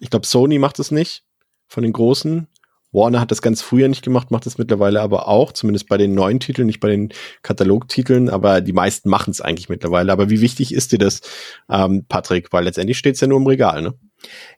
Ich 0.00 0.10
glaube, 0.10 0.26
Sony 0.26 0.58
macht 0.58 0.78
es 0.78 0.90
nicht 0.90 1.24
von 1.68 1.82
den 1.82 1.92
großen. 1.92 2.48
Warner 2.92 3.20
hat 3.20 3.30
das 3.30 3.42
ganz 3.42 3.62
früher 3.62 3.88
nicht 3.88 4.04
gemacht, 4.04 4.30
macht 4.30 4.46
es 4.46 4.58
mittlerweile 4.58 5.00
aber 5.00 5.28
auch, 5.28 5.52
zumindest 5.52 5.88
bei 5.88 5.96
den 5.96 6.14
neuen 6.14 6.40
Titeln, 6.40 6.66
nicht 6.66 6.80
bei 6.80 6.88
den 6.88 7.12
Katalogtiteln, 7.42 8.28
aber 8.28 8.60
die 8.60 8.72
meisten 8.72 9.08
machen 9.08 9.30
es 9.30 9.40
eigentlich 9.40 9.68
mittlerweile. 9.68 10.12
Aber 10.12 10.30
wie 10.30 10.40
wichtig 10.40 10.74
ist 10.74 10.92
dir 10.92 10.98
das, 10.98 11.22
ähm, 11.70 12.04
Patrick? 12.08 12.52
Weil 12.52 12.64
letztendlich 12.64 12.98
steht 12.98 13.14
es 13.14 13.20
ja 13.20 13.26
nur 13.26 13.38
im 13.38 13.46
Regal, 13.46 13.82
ne? 13.82 13.94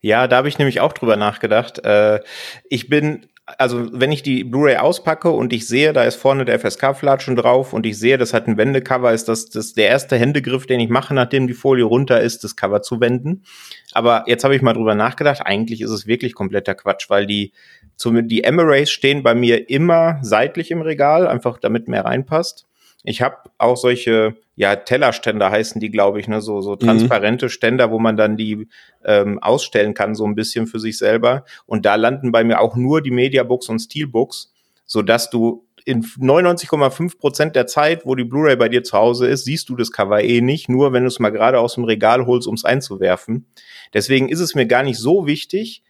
Ja, 0.01 0.29
da 0.29 0.37
habe 0.37 0.49
ich 0.49 0.59
nämlich 0.59 0.81
auch 0.81 0.93
drüber 0.93 1.17
nachgedacht. 1.17 1.79
Äh, 1.85 2.21
ich 2.69 2.89
bin 2.89 3.27
also 3.47 3.89
wenn 3.93 4.11
ich 4.11 4.23
die 4.23 4.43
Blu-ray 4.43 4.77
auspacke 4.77 5.31
und 5.31 5.53
ich 5.53 5.67
sehe, 5.67 5.93
da 5.93 6.05
ist 6.05 6.17
vorne 6.17 6.45
der 6.45 6.59
FSK-Flatschen 6.59 7.37
drauf 7.37 7.75
und 7.75 7.85
ich 7.85 7.99
sehe, 7.99 8.17
das 8.17 8.33
hat 8.33 8.47
ein 8.47 8.57
Wendecover, 8.57 9.13
ist 9.13 9.29
das, 9.29 9.51
das 9.51 9.75
der 9.75 9.89
erste 9.89 10.17
Händegriff, 10.17 10.67
den 10.67 10.81
ich 10.81 10.89
mache, 10.89 11.13
nachdem 11.13 11.47
die 11.47 11.53
Folie 11.53 11.85
runter 11.85 12.21
ist, 12.21 12.43
das 12.43 12.57
Cover 12.57 12.81
zu 12.81 13.01
wenden. 13.01 13.45
Aber 13.93 14.25
jetzt 14.27 14.45
habe 14.45 14.57
ich 14.57 14.63
mal 14.63 14.73
drüber 14.73 14.95
nachgedacht, 14.95 15.43
eigentlich 15.45 15.83
ist 15.83 15.91
es 15.91 16.07
wirklich 16.07 16.35
kompletter 16.35 16.75
Quatsch, 16.75 17.11
weil 17.11 17.27
die 17.27 17.53
zum, 17.97 18.27
die 18.29 18.45
Emirates 18.45 18.91
stehen 18.91 19.23
bei 19.23 19.35
mir 19.35 19.71
immer 19.71 20.19
seitlich 20.23 20.71
im 20.71 20.83
Regal, 20.83 21.27
einfach 21.27 21.59
damit 21.59 21.89
mehr 21.89 22.05
reinpasst. 22.05 22.67
Ich 23.07 23.21
habe 23.21 23.37
auch 23.59 23.77
solche, 23.77 24.35
ja, 24.57 24.77
Tellerständer 24.77 25.51
heißen 25.51 25.81
die, 25.81 25.91
glaube 25.91 26.21
ich, 26.21 26.29
ne, 26.29 26.41
so, 26.41 26.63
so 26.63 26.73
mhm. 26.73 26.79
transparente 26.79 27.47
mhm. 27.47 27.51
Ständer, 27.51 27.91
wo 27.91 27.99
man 27.99 28.17
dann 28.17 28.37
die 28.37 28.69
ähm, 29.05 29.39
ausstellen 29.43 29.93
kann, 29.93 30.15
so 30.15 30.25
ein 30.25 30.35
bisschen 30.35 30.67
für 30.67 30.81
sich 30.81 30.97
selber. 30.97 31.45
Und 31.67 31.85
da 31.85 31.97
landen 31.97 32.33
bei 32.33 32.45
mir 32.45 32.61
auch 32.61 32.77
nur 32.77 33.03
die 33.03 33.11
Mediabooks 33.11 33.69
und 33.69 33.79
Steelbooks, 33.79 34.53
so 34.87 35.03
dass 35.03 35.29
du 35.29 35.67
in 35.85 36.03
99,5 36.03 37.19
Prozent 37.19 37.57
der 37.57 37.67
Zeit, 37.67 38.07
wo 38.07 38.15
die 38.15 38.25
Blu-ray 38.25 38.57
bei 38.57 38.71
dir 38.71 38.83
zu 38.83 38.97
Hause 38.97 39.27
ist, 39.27 39.45
siehst 39.45 39.69
du 39.69 39.77
das 39.77 39.93
Cover 39.93 40.23
eh 40.23 40.41
nicht, 40.41 40.71
nur 40.71 40.95
wenn 40.95 41.03
du 41.03 41.09
es 41.09 41.19
mal 41.19 41.31
gerade 41.31 41.61
aus 41.61 41.75
dem 41.75 41.85
Regal 41.85 42.25
holst, 42.25 42.49
um 42.49 42.55
es 42.55 42.65
einzuwerfen. 42.65 43.47
Deswegen 43.93 44.31
ist 44.31 44.41
es 44.41 44.55
mir 44.55 44.67
gar 44.67 44.83
nicht 44.83 44.99
so 44.99 45.27
wichtig, 45.27 45.83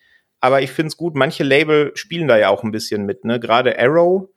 aber 0.45 0.61
ich 0.61 0.73
finde 0.73 0.89
es 0.89 0.99
gut, 0.99 1.15
manche 1.15 1.43
Label 1.43 1.91
spielen 1.95 2.29
da 2.29 2.37
ja 2.37 2.51
auch 2.51 2.65
ein 2.65 2.71
bisschen 2.71 3.07
mit, 3.07 3.25
ne? 3.25 3.41
Gerade 3.41 3.79
Arrow, 3.79 4.29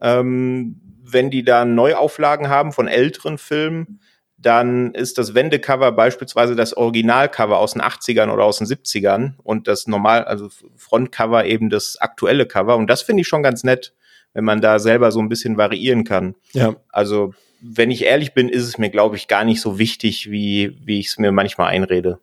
ähm, 0.00 0.80
wenn 1.02 1.28
die 1.28 1.42
da 1.42 1.64
Neuauflagen 1.64 2.48
haben 2.48 2.70
von 2.70 2.86
älteren 2.86 3.36
Filmen, 3.36 3.98
dann 4.38 4.94
ist 4.94 5.18
das 5.18 5.34
Wendecover 5.34 5.90
beispielsweise 5.90 6.54
das 6.54 6.76
Originalcover 6.76 7.58
aus 7.58 7.72
den 7.72 7.82
80ern 7.82 8.30
oder 8.30 8.44
aus 8.44 8.58
den 8.58 8.68
70ern 8.68 9.32
und 9.42 9.66
das 9.66 9.88
normal, 9.88 10.22
also 10.22 10.50
Frontcover 10.76 11.46
eben 11.46 11.68
das 11.68 11.96
aktuelle 12.00 12.46
Cover. 12.46 12.76
Und 12.76 12.86
das 12.86 13.02
finde 13.02 13.22
ich 13.22 13.26
schon 13.26 13.42
ganz 13.42 13.64
nett, 13.64 13.92
wenn 14.34 14.44
man 14.44 14.60
da 14.60 14.78
selber 14.78 15.10
so 15.10 15.18
ein 15.18 15.28
bisschen 15.28 15.56
variieren 15.56 16.04
kann. 16.04 16.36
Ja. 16.52 16.76
Also, 16.90 17.34
wenn 17.60 17.90
ich 17.90 18.04
ehrlich 18.04 18.34
bin, 18.34 18.48
ist 18.48 18.68
es 18.68 18.78
mir, 18.78 18.90
glaube 18.90 19.16
ich, 19.16 19.26
gar 19.26 19.42
nicht 19.42 19.60
so 19.60 19.80
wichtig, 19.80 20.30
wie, 20.30 20.78
wie 20.84 21.00
ich 21.00 21.08
es 21.08 21.18
mir 21.18 21.32
manchmal 21.32 21.70
einrede. 21.70 22.20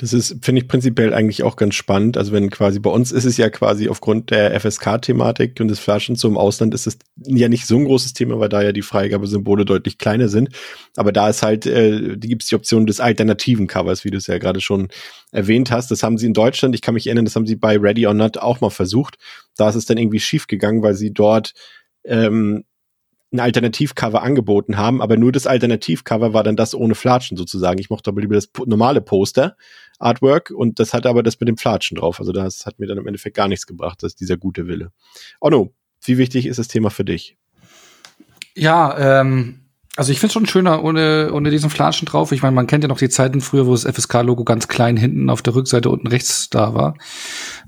Das 0.00 0.14
ist, 0.14 0.42
finde 0.42 0.62
ich, 0.62 0.66
prinzipiell 0.66 1.12
eigentlich 1.12 1.42
auch 1.42 1.56
ganz 1.56 1.74
spannend. 1.74 2.16
Also 2.16 2.32
wenn 2.32 2.48
quasi 2.48 2.78
bei 2.78 2.88
uns 2.88 3.12
ist 3.12 3.26
es 3.26 3.36
ja 3.36 3.50
quasi 3.50 3.90
aufgrund 3.90 4.30
der 4.30 4.58
FSK-Thematik 4.58 5.60
und 5.60 5.68
des 5.68 5.78
Flaschens 5.78 6.24
im 6.24 6.38
Ausland 6.38 6.72
ist 6.72 6.86
es 6.86 6.96
ja 7.16 7.50
nicht 7.50 7.66
so 7.66 7.76
ein 7.76 7.84
großes 7.84 8.14
Thema, 8.14 8.40
weil 8.40 8.48
da 8.48 8.62
ja 8.62 8.72
die 8.72 8.80
Freigabesymbole 8.80 9.66
deutlich 9.66 9.98
kleiner 9.98 10.28
sind. 10.28 10.48
Aber 10.96 11.12
da 11.12 11.28
ist 11.28 11.42
halt, 11.42 11.66
äh, 11.66 12.16
die 12.16 12.28
gibt 12.28 12.44
es 12.44 12.48
die 12.48 12.54
Option 12.54 12.86
des 12.86 12.98
alternativen 12.98 13.66
Covers, 13.66 14.06
wie 14.06 14.10
du 14.10 14.16
es 14.16 14.26
ja 14.26 14.38
gerade 14.38 14.62
schon 14.62 14.88
erwähnt 15.32 15.70
hast. 15.70 15.90
Das 15.90 16.02
haben 16.02 16.16
sie 16.16 16.28
in 16.28 16.32
Deutschland, 16.32 16.74
ich 16.74 16.80
kann 16.80 16.94
mich 16.94 17.06
erinnern, 17.06 17.26
das 17.26 17.36
haben 17.36 17.46
sie 17.46 17.56
bei 17.56 17.76
Ready 17.76 18.06
or 18.06 18.14
Not 18.14 18.38
auch 18.38 18.62
mal 18.62 18.70
versucht. 18.70 19.18
Da 19.58 19.68
ist 19.68 19.74
es 19.74 19.84
dann 19.84 19.98
irgendwie 19.98 20.20
schief 20.20 20.46
gegangen, 20.46 20.82
weil 20.82 20.94
sie 20.94 21.12
dort 21.12 21.52
ähm, 22.04 22.64
ein 23.32 23.40
Alternativcover 23.40 24.22
angeboten 24.22 24.76
haben, 24.76 25.00
aber 25.00 25.16
nur 25.16 25.30
das 25.30 25.46
Alternativcover 25.46 26.32
war 26.32 26.42
dann 26.42 26.56
das 26.56 26.74
ohne 26.74 26.94
Flatschen 26.94 27.36
sozusagen. 27.36 27.78
Ich 27.78 27.90
mochte 27.90 28.10
aber 28.10 28.20
lieber 28.20 28.34
das 28.34 28.50
normale 28.66 29.00
Poster, 29.00 29.56
Artwork, 30.00 30.50
und 30.50 30.78
das 30.78 30.94
hatte 30.94 31.08
aber 31.08 31.22
das 31.22 31.38
mit 31.38 31.48
dem 31.48 31.56
Flatschen 31.56 31.96
drauf. 31.96 32.18
Also 32.18 32.32
das 32.32 32.66
hat 32.66 32.78
mir 32.78 32.86
dann 32.86 32.98
im 32.98 33.06
Endeffekt 33.06 33.36
gar 33.36 33.48
nichts 33.48 33.66
gebracht, 33.66 34.02
das 34.02 34.12
ist 34.12 34.20
dieser 34.20 34.36
gute 34.36 34.66
Wille. 34.66 34.92
Onno, 35.40 35.74
wie 36.02 36.18
wichtig 36.18 36.46
ist 36.46 36.58
das 36.58 36.68
Thema 36.68 36.90
für 36.90 37.04
dich? 37.04 37.36
Ja, 38.54 39.20
ähm, 39.20 39.60
also 39.96 40.12
ich 40.12 40.18
finde 40.18 40.28
es 40.28 40.32
schon 40.32 40.46
schöner 40.46 40.82
ohne, 40.82 41.30
ohne 41.32 41.50
diesen 41.50 41.70
Flatschen 41.70 42.06
drauf. 42.06 42.32
Ich 42.32 42.42
meine, 42.42 42.54
man 42.54 42.66
kennt 42.66 42.84
ja 42.84 42.88
noch 42.88 42.98
die 42.98 43.08
Zeiten 43.08 43.40
früher, 43.40 43.66
wo 43.66 43.72
das 43.72 43.84
FSK-Logo 43.84 44.44
ganz 44.44 44.68
klein 44.68 44.96
hinten 44.96 45.28
auf 45.30 45.42
der 45.42 45.54
Rückseite 45.54 45.90
unten 45.90 46.06
rechts 46.06 46.48
da 46.48 46.74
war. 46.74 46.94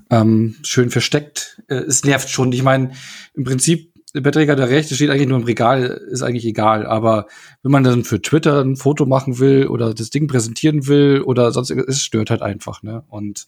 Ähm, 0.09 0.55
schön 0.63 0.89
versteckt. 0.89 1.61
Äh, 1.67 1.75
es 1.75 2.03
nervt 2.03 2.29
schon. 2.29 2.51
Ich 2.51 2.63
meine, 2.63 2.91
im 3.35 3.43
Prinzip 3.43 3.92
Betträger 4.13 4.55
der 4.55 4.69
Rechte 4.69 4.93
steht 4.93 5.09
eigentlich 5.09 5.27
nur 5.27 5.39
im 5.39 5.45
Regal, 5.45 6.01
ist 6.09 6.21
eigentlich 6.21 6.45
egal. 6.45 6.85
Aber 6.85 7.27
wenn 7.63 7.71
man 7.71 7.83
dann 7.83 8.03
für 8.03 8.21
Twitter 8.21 8.61
ein 8.61 8.75
Foto 8.75 9.05
machen 9.05 9.39
will 9.39 9.67
oder 9.67 9.93
das 9.93 10.11
Ding 10.11 10.27
präsentieren 10.27 10.87
will 10.87 11.21
oder 11.21 11.51
sonst 11.51 11.71
es 11.71 12.01
stört 12.01 12.29
halt 12.29 12.43
einfach, 12.43 12.83
ne? 12.83 13.03
Und 13.07 13.45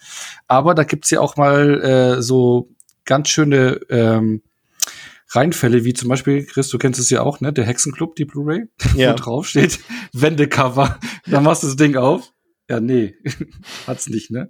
aber 0.48 0.74
da 0.74 0.84
gibt's 0.84 1.12
ja 1.12 1.20
auch 1.20 1.38
mal 1.38 1.82
äh, 1.82 2.22
so 2.22 2.70
ganz 3.06 3.30
schöne 3.30 3.80
ähm, 3.90 4.42
Reinfälle, 5.30 5.84
wie 5.84 5.94
zum 5.94 6.10
Beispiel, 6.10 6.46
Chris, 6.46 6.70
du 6.70 6.78
kennst 6.78 7.00
es 7.00 7.10
ja 7.10 7.22
auch, 7.22 7.42
ne? 7.42 7.54
Der 7.54 7.66
Hexenclub, 7.66 8.16
die 8.16 8.26
Blu-ray, 8.26 8.66
ja. 8.96 9.12
wo 9.12 9.16
drauf 9.16 9.48
steht, 9.48 9.80
Wendecover. 10.14 11.00
Dann 11.28 11.44
machst 11.44 11.64
du 11.64 11.68
das 11.68 11.76
Ding 11.76 11.96
auf. 11.96 12.32
Ja, 12.70 12.80
nee, 12.80 13.16
hat's 13.88 14.08
nicht, 14.08 14.32
ne? 14.32 14.50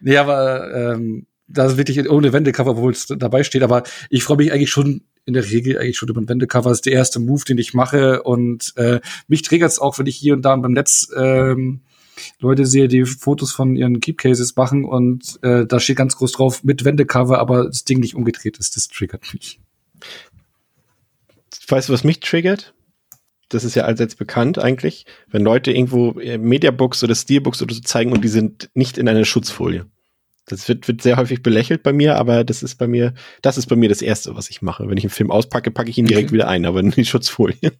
Nee, 0.00 0.16
aber 0.16 0.74
ähm, 0.74 1.26
das 1.46 1.72
ist 1.72 1.78
wirklich 1.78 2.08
ohne 2.10 2.32
Wendecover, 2.32 2.72
obwohl 2.72 2.92
es 2.92 3.06
dabei 3.06 3.44
steht. 3.44 3.62
Aber 3.62 3.84
ich 4.10 4.24
freue 4.24 4.38
mich 4.38 4.52
eigentlich 4.52 4.70
schon 4.70 5.02
in 5.26 5.34
der 5.34 5.50
Regel 5.50 5.78
eigentlich 5.78 5.96
schon 5.96 6.08
über 6.08 6.20
ein 6.20 6.28
Wendecover. 6.28 6.70
Das 6.70 6.78
ist 6.78 6.86
der 6.86 6.92
erste 6.92 7.20
Move, 7.20 7.44
den 7.44 7.58
ich 7.58 7.74
mache. 7.74 8.22
Und 8.22 8.72
äh, 8.76 9.00
mich 9.28 9.42
triggert 9.42 9.70
es 9.70 9.78
auch, 9.78 9.98
wenn 9.98 10.06
ich 10.06 10.16
hier 10.16 10.34
und 10.34 10.42
da 10.42 10.54
beim 10.56 10.72
Netz 10.72 11.08
ähm, 11.16 11.80
Leute 12.40 12.66
sehe, 12.66 12.88
die 12.88 13.04
Fotos 13.04 13.52
von 13.52 13.76
ihren 13.76 14.00
Keepcases 14.00 14.56
machen 14.56 14.84
und 14.84 15.38
äh, 15.42 15.66
da 15.66 15.80
steht 15.80 15.96
ganz 15.96 16.16
groß 16.16 16.32
drauf 16.32 16.64
mit 16.64 16.84
Wendecover, 16.84 17.38
aber 17.38 17.66
das 17.66 17.84
Ding 17.84 18.00
nicht 18.00 18.14
umgedreht 18.14 18.58
ist. 18.58 18.76
Das 18.76 18.88
triggert 18.88 19.32
mich. 19.32 19.60
Weißt 21.68 21.88
du, 21.88 21.92
was 21.92 22.04
mich 22.04 22.20
triggert? 22.20 22.74
Das 23.48 23.64
ist 23.64 23.74
ja 23.74 23.84
allseits 23.84 24.16
bekannt 24.16 24.58
eigentlich, 24.58 25.06
wenn 25.28 25.42
Leute 25.42 25.70
irgendwo 25.72 26.18
äh, 26.18 26.38
Mediabooks 26.38 27.02
oder 27.04 27.14
Steelbooks 27.14 27.62
oder 27.62 27.74
so 27.74 27.80
zeigen 27.80 28.12
und 28.12 28.22
die 28.22 28.28
sind 28.28 28.70
nicht 28.74 28.98
in 28.98 29.08
einer 29.08 29.24
Schutzfolie. 29.24 29.86
Das 30.46 30.68
wird, 30.68 30.86
wird 30.88 31.02
sehr 31.02 31.16
häufig 31.16 31.42
belächelt 31.42 31.82
bei 31.82 31.92
mir, 31.92 32.16
aber 32.16 32.44
das 32.44 32.62
ist 32.62 32.76
bei 32.76 32.86
mir, 32.86 33.14
das 33.42 33.56
ist 33.56 33.66
bei 33.66 33.76
mir 33.76 33.88
das 33.88 34.02
Erste, 34.02 34.36
was 34.36 34.50
ich 34.50 34.62
mache. 34.62 34.88
Wenn 34.88 34.98
ich 34.98 35.04
einen 35.04 35.10
Film 35.10 35.30
auspacke, 35.30 35.70
packe 35.70 35.90
ich 35.90 35.98
ihn 35.98 36.06
direkt 36.06 36.28
okay. 36.28 36.34
wieder 36.34 36.48
ein, 36.48 36.66
aber 36.66 36.80
in 36.80 36.90
die 36.90 37.04
Schutzfolie. 37.04 37.72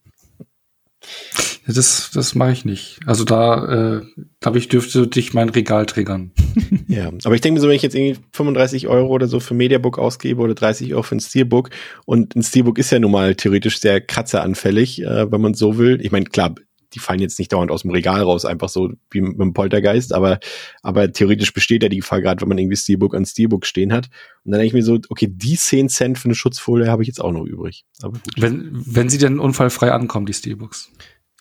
Das, 1.66 2.10
das 2.12 2.34
mache 2.34 2.52
ich 2.52 2.64
nicht. 2.64 3.00
Also 3.06 3.24
da, 3.24 3.98
äh, 3.98 4.02
glaube 4.40 4.58
ich, 4.58 4.68
dürfte 4.68 5.06
dich 5.06 5.32
mein 5.32 5.48
Regal 5.48 5.86
triggern. 5.86 6.32
ja, 6.88 7.10
aber 7.24 7.34
ich 7.34 7.40
denke 7.40 7.54
mir 7.54 7.60
so, 7.60 7.68
wenn 7.68 7.76
ich 7.76 7.82
jetzt 7.82 7.94
irgendwie 7.94 8.20
35 8.32 8.88
Euro 8.88 9.08
oder 9.08 9.26
so 9.26 9.40
für 9.40 9.54
Mediabook 9.54 9.98
ausgebe 9.98 10.42
oder 10.42 10.54
30 10.54 10.92
Euro 10.92 11.02
für 11.02 11.16
ein 11.16 11.20
Steelbook 11.20 11.70
und 12.04 12.36
ein 12.36 12.42
Steelbook 12.42 12.78
ist 12.78 12.90
ja 12.90 12.98
nun 12.98 13.10
mal 13.10 13.34
theoretisch 13.34 13.80
sehr 13.80 14.00
kratzeranfällig, 14.00 15.02
äh, 15.02 15.30
wenn 15.30 15.40
man 15.40 15.54
so 15.54 15.78
will. 15.78 16.00
Ich 16.02 16.12
meine, 16.12 16.26
klar, 16.26 16.54
die 16.95 16.99
fallen 16.99 17.20
jetzt 17.20 17.38
nicht 17.38 17.53
dauernd 17.53 17.70
aus 17.70 17.82
dem 17.82 17.90
Regal 17.90 18.22
raus, 18.22 18.45
einfach 18.45 18.68
so 18.68 18.92
wie 19.11 19.20
mit 19.20 19.38
dem 19.38 19.53
Poltergeist, 19.53 20.12
aber, 20.12 20.38
aber 20.82 21.12
theoretisch 21.12 21.53
besteht 21.53 21.82
ja 21.82 21.88
die 21.88 21.99
Gefahr, 21.99 22.20
gerade 22.20 22.40
wenn 22.40 22.49
man 22.49 22.59
irgendwie 22.59 22.76
Steelbook 22.76 23.14
an 23.14 23.26
Steelbook 23.26 23.66
stehen 23.66 23.92
hat. 23.92 24.09
Und 24.45 24.53
dann 24.53 24.61
denke 24.61 24.66
ich 24.66 24.74
mir 24.74 24.82
so, 24.82 24.99
okay, 25.09 25.28
die 25.30 25.57
10 25.57 25.88
Cent 25.88 26.18
für 26.18 26.26
eine 26.26 26.34
Schutzfolie 26.34 26.88
habe 26.88 27.03
ich 27.03 27.09
jetzt 27.09 27.20
auch 27.20 27.32
noch 27.32 27.45
übrig. 27.45 27.84
Aber 28.03 28.12
gut. 28.12 28.34
Wenn, 28.36 28.70
wenn 28.72 29.09
sie 29.09 29.18
denn 29.18 29.38
unfallfrei 29.38 29.92
ankommen, 29.92 30.26
die 30.26 30.34
Steelbooks. 30.34 30.90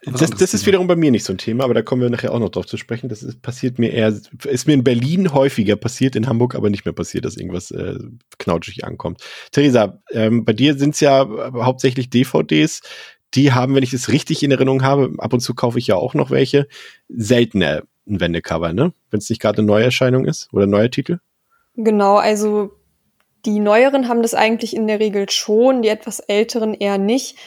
Das, 0.05 0.31
das 0.31 0.53
ist 0.53 0.65
wiederum 0.65 0.87
bei 0.87 0.97
mir 0.97 1.11
nicht 1.11 1.23
so 1.23 1.31
ein 1.31 1.37
Thema, 1.37 1.63
aber 1.63 1.73
da 1.73 1.81
kommen 1.81 2.01
wir 2.01 2.09
nachher 2.09 2.33
auch 2.33 2.39
noch 2.39 2.49
drauf 2.49 2.65
zu 2.65 2.75
sprechen. 2.75 3.07
Das 3.07 3.23
ist, 3.23 3.41
passiert 3.41 3.79
mir 3.79 3.93
eher, 3.93 4.13
ist 4.45 4.67
mir 4.67 4.73
in 4.73 4.83
Berlin 4.83 5.33
häufiger 5.33 5.77
passiert, 5.77 6.15
in 6.15 6.27
Hamburg 6.27 6.55
aber 6.55 6.69
nicht 6.69 6.83
mehr 6.83 6.93
passiert, 6.93 7.23
dass 7.23 7.37
irgendwas 7.37 7.71
äh, 7.71 7.97
knautschig 8.37 8.83
ankommt. 8.83 9.23
Theresa, 9.51 10.01
ähm, 10.11 10.43
bei 10.43 10.51
dir 10.53 10.77
sind 10.77 10.95
es 10.95 10.99
ja 10.99 11.27
hauptsächlich 11.53 12.09
DVDs 12.09 12.81
die 13.35 13.51
haben, 13.51 13.75
wenn 13.75 13.83
ich 13.83 13.93
es 13.93 14.09
richtig 14.09 14.43
in 14.43 14.51
Erinnerung 14.51 14.83
habe, 14.83 15.13
ab 15.17 15.33
und 15.33 15.39
zu 15.39 15.53
kaufe 15.53 15.79
ich 15.79 15.87
ja 15.87 15.95
auch 15.95 16.13
noch 16.13 16.31
welche, 16.31 16.67
seltener 17.09 17.83
ein 18.07 18.19
Wendecover, 18.19 18.73
ne? 18.73 18.93
Wenn 19.09 19.19
es 19.19 19.29
nicht 19.29 19.41
gerade 19.41 19.59
eine 19.59 19.67
Neuerscheinung 19.67 20.25
ist 20.25 20.49
oder 20.53 20.65
ein 20.65 20.69
neuer 20.69 20.91
Titel. 20.91 21.19
Genau, 21.75 22.17
also 22.17 22.71
die 23.45 23.59
neueren 23.59 24.07
haben 24.07 24.21
das 24.21 24.33
eigentlich 24.33 24.75
in 24.75 24.87
der 24.87 24.99
Regel 24.99 25.29
schon, 25.29 25.81
die 25.81 25.89
etwas 25.89 26.19
älteren 26.19 26.73
eher 26.73 26.97
nicht. 26.97 27.37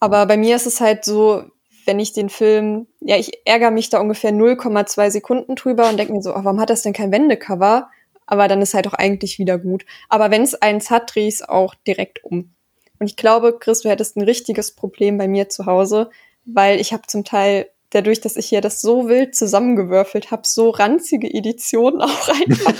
Aber 0.00 0.26
bei 0.26 0.36
mir 0.36 0.56
ist 0.56 0.66
es 0.66 0.80
halt 0.80 1.04
so, 1.04 1.44
wenn 1.86 2.00
ich 2.00 2.12
den 2.12 2.28
Film, 2.28 2.86
ja, 3.00 3.16
ich 3.16 3.32
ärgere 3.44 3.70
mich 3.70 3.90
da 3.90 4.00
ungefähr 4.00 4.32
0,2 4.32 5.10
Sekunden 5.10 5.54
drüber 5.54 5.88
und 5.88 5.98
denke 5.98 6.12
mir 6.12 6.22
so, 6.22 6.30
oh, 6.34 6.40
warum 6.42 6.60
hat 6.60 6.70
das 6.70 6.82
denn 6.82 6.92
kein 6.92 7.12
Wendecover? 7.12 7.90
Aber 8.26 8.48
dann 8.48 8.62
ist 8.62 8.74
halt 8.74 8.86
auch 8.88 8.94
eigentlich 8.94 9.38
wieder 9.38 9.58
gut. 9.58 9.84
Aber 10.08 10.30
wenn 10.30 10.42
es 10.42 10.54
eins 10.54 10.90
hat, 10.90 11.14
drehe 11.14 11.28
ich 11.28 11.34
es 11.34 11.48
auch 11.48 11.74
direkt 11.86 12.24
um. 12.24 12.54
Und 12.98 13.06
ich 13.08 13.16
glaube, 13.16 13.58
Chris, 13.58 13.82
du 13.82 13.88
hättest 13.88 14.16
ein 14.16 14.22
richtiges 14.22 14.72
Problem 14.72 15.18
bei 15.18 15.28
mir 15.28 15.48
zu 15.48 15.66
Hause, 15.66 16.10
weil 16.44 16.80
ich 16.80 16.92
habe 16.92 17.06
zum 17.06 17.24
Teil 17.24 17.68
dadurch, 17.90 18.20
dass 18.20 18.36
ich 18.36 18.46
hier 18.46 18.60
das 18.60 18.80
so 18.80 19.08
wild 19.08 19.34
zusammengewürfelt 19.34 20.30
habe, 20.30 20.42
so 20.44 20.70
ranzige 20.70 21.32
Editionen 21.32 22.00
auch 22.02 22.28
einfach, 22.28 22.74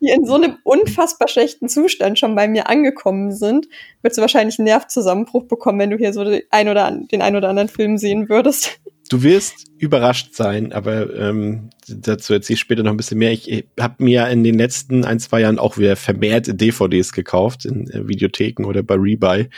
die 0.00 0.10
in 0.10 0.24
so 0.24 0.34
einem 0.34 0.58
unfassbar 0.62 1.28
schlechten 1.28 1.68
Zustand 1.68 2.18
schon 2.18 2.34
bei 2.34 2.48
mir 2.48 2.68
angekommen 2.68 3.32
sind, 3.32 3.68
würdest 4.02 4.18
du 4.18 4.22
wahrscheinlich 4.22 4.58
einen 4.58 4.66
Nervzusammenbruch 4.66 5.44
bekommen, 5.44 5.78
wenn 5.78 5.90
du 5.90 5.96
hier 5.96 6.12
so 6.12 6.24
den 6.24 6.42
ein 6.50 6.68
oder, 6.68 6.90
den 6.90 7.22
ein 7.22 7.36
oder 7.36 7.48
anderen 7.48 7.68
Film 7.68 7.98
sehen 7.98 8.28
würdest. 8.28 8.78
Du 9.08 9.22
wirst 9.22 9.66
überrascht 9.78 10.34
sein, 10.34 10.72
aber 10.72 11.14
ähm, 11.14 11.70
dazu 11.88 12.34
erzähle 12.34 12.54
ich 12.54 12.60
später 12.60 12.82
noch 12.82 12.90
ein 12.90 12.96
bisschen 12.96 13.18
mehr. 13.18 13.32
Ich 13.32 13.66
habe 13.80 14.04
mir 14.04 14.28
in 14.28 14.44
den 14.44 14.56
letzten 14.56 15.04
ein, 15.04 15.18
zwei 15.18 15.40
Jahren 15.40 15.58
auch 15.58 15.78
wieder 15.78 15.96
vermehrt 15.96 16.60
DVDs 16.60 17.12
gekauft 17.12 17.64
in 17.64 17.88
äh, 17.90 18.06
Videotheken 18.06 18.64
oder 18.66 18.82
bei 18.82 18.96
Rebuy. 18.96 19.48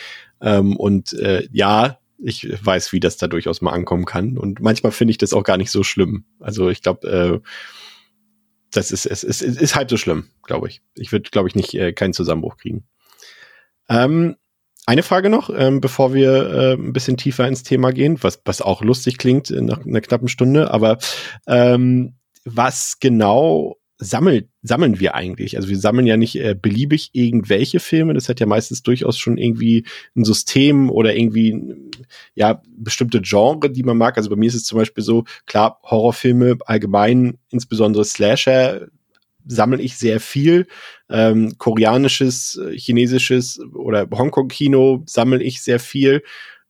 Ähm, 0.41 0.77
und 0.77 1.13
äh, 1.15 1.49
ja, 1.51 1.99
ich 2.19 2.49
weiß, 2.65 2.93
wie 2.93 3.01
das 3.01 3.17
da 3.17 3.27
durchaus 3.27 3.61
mal 3.61 3.73
ankommen 3.73 4.05
kann. 4.05 4.39
Und 4.39 4.61
manchmal 4.61 4.93
finde 4.93 5.13
ich 5.13 5.19
das 5.19 5.33
auch 5.33 5.43
gar 5.43 5.57
nicht 5.57 5.71
so 5.71 5.83
schlimm. 5.83 6.25
Also 6.39 6.69
ich 6.69 6.83
glaube, 6.83 7.09
äh, 7.09 7.49
das 8.71 8.93
ist, 8.93 9.07
es 9.07 9.25
ist, 9.25 9.43
ist, 9.43 9.61
ist 9.61 9.75
halb 9.75 9.91
so 9.91 9.97
schlimm, 9.97 10.29
glaube 10.45 10.69
ich. 10.69 10.81
Ich 10.95 11.11
würde, 11.13 11.31
glaube 11.31 11.49
ich, 11.49 11.55
nicht 11.57 11.75
äh, 11.75 11.93
keinen 11.93 12.13
Zusammenbruch 12.13 12.57
kriegen. 12.57 12.85
Ähm, 13.89 14.37
eine 14.91 15.05
Frage 15.05 15.31
noch, 15.31 15.51
ähm, 15.57 15.81
bevor 15.81 16.15
wir 16.15 16.51
äh, 16.51 16.73
ein 16.73 16.93
bisschen 16.93 17.17
tiefer 17.17 17.47
ins 17.47 17.63
Thema 17.63 17.93
gehen, 17.93 18.19
was, 18.23 18.41
was 18.45 18.61
auch 18.61 18.83
lustig 18.83 19.19
klingt 19.19 19.49
nach 19.51 19.87
einer 19.87 20.01
knappen 20.01 20.27
Stunde, 20.27 20.73
aber 20.73 20.99
ähm, 21.47 22.17
was 22.45 22.99
genau 22.99 23.77
sammelt, 23.99 24.49
sammeln 24.63 24.99
wir 24.99 25.15
eigentlich? 25.15 25.57
Also 25.57 25.69
wir 25.69 25.79
sammeln 25.79 26.09
ja 26.09 26.17
nicht 26.17 26.35
äh, 26.35 26.57
beliebig 26.61 27.11
irgendwelche 27.13 27.79
Filme, 27.79 28.15
das 28.15 28.29
hat 28.29 28.41
ja 28.41 28.47
meistens 28.47 28.83
durchaus 28.83 29.17
schon 29.17 29.37
irgendwie 29.37 29.87
ein 30.17 30.25
System 30.25 30.91
oder 30.91 31.15
irgendwie 31.15 31.55
ja 32.35 32.61
bestimmte 32.77 33.21
Genre, 33.21 33.71
die 33.71 33.85
man 33.85 33.97
mag. 33.97 34.17
Also 34.17 34.29
bei 34.29 34.37
mir 34.37 34.49
ist 34.49 34.57
es 34.57 34.65
zum 34.65 34.77
Beispiel 34.77 35.05
so, 35.05 35.23
klar, 35.47 35.79
Horrorfilme 35.85 36.59
allgemein, 36.67 37.39
insbesondere 37.51 38.05
Slasher, 38.05 38.89
sammle 39.47 39.81
ich 39.81 39.97
sehr 39.97 40.19
viel. 40.19 40.67
Ähm, 41.11 41.55
koreanisches, 41.59 42.61
chinesisches 42.73 43.61
oder 43.75 44.09
Hongkong-Kino 44.11 45.03
sammle 45.07 45.43
ich 45.43 45.63
sehr 45.63 45.81
viel. 45.81 46.23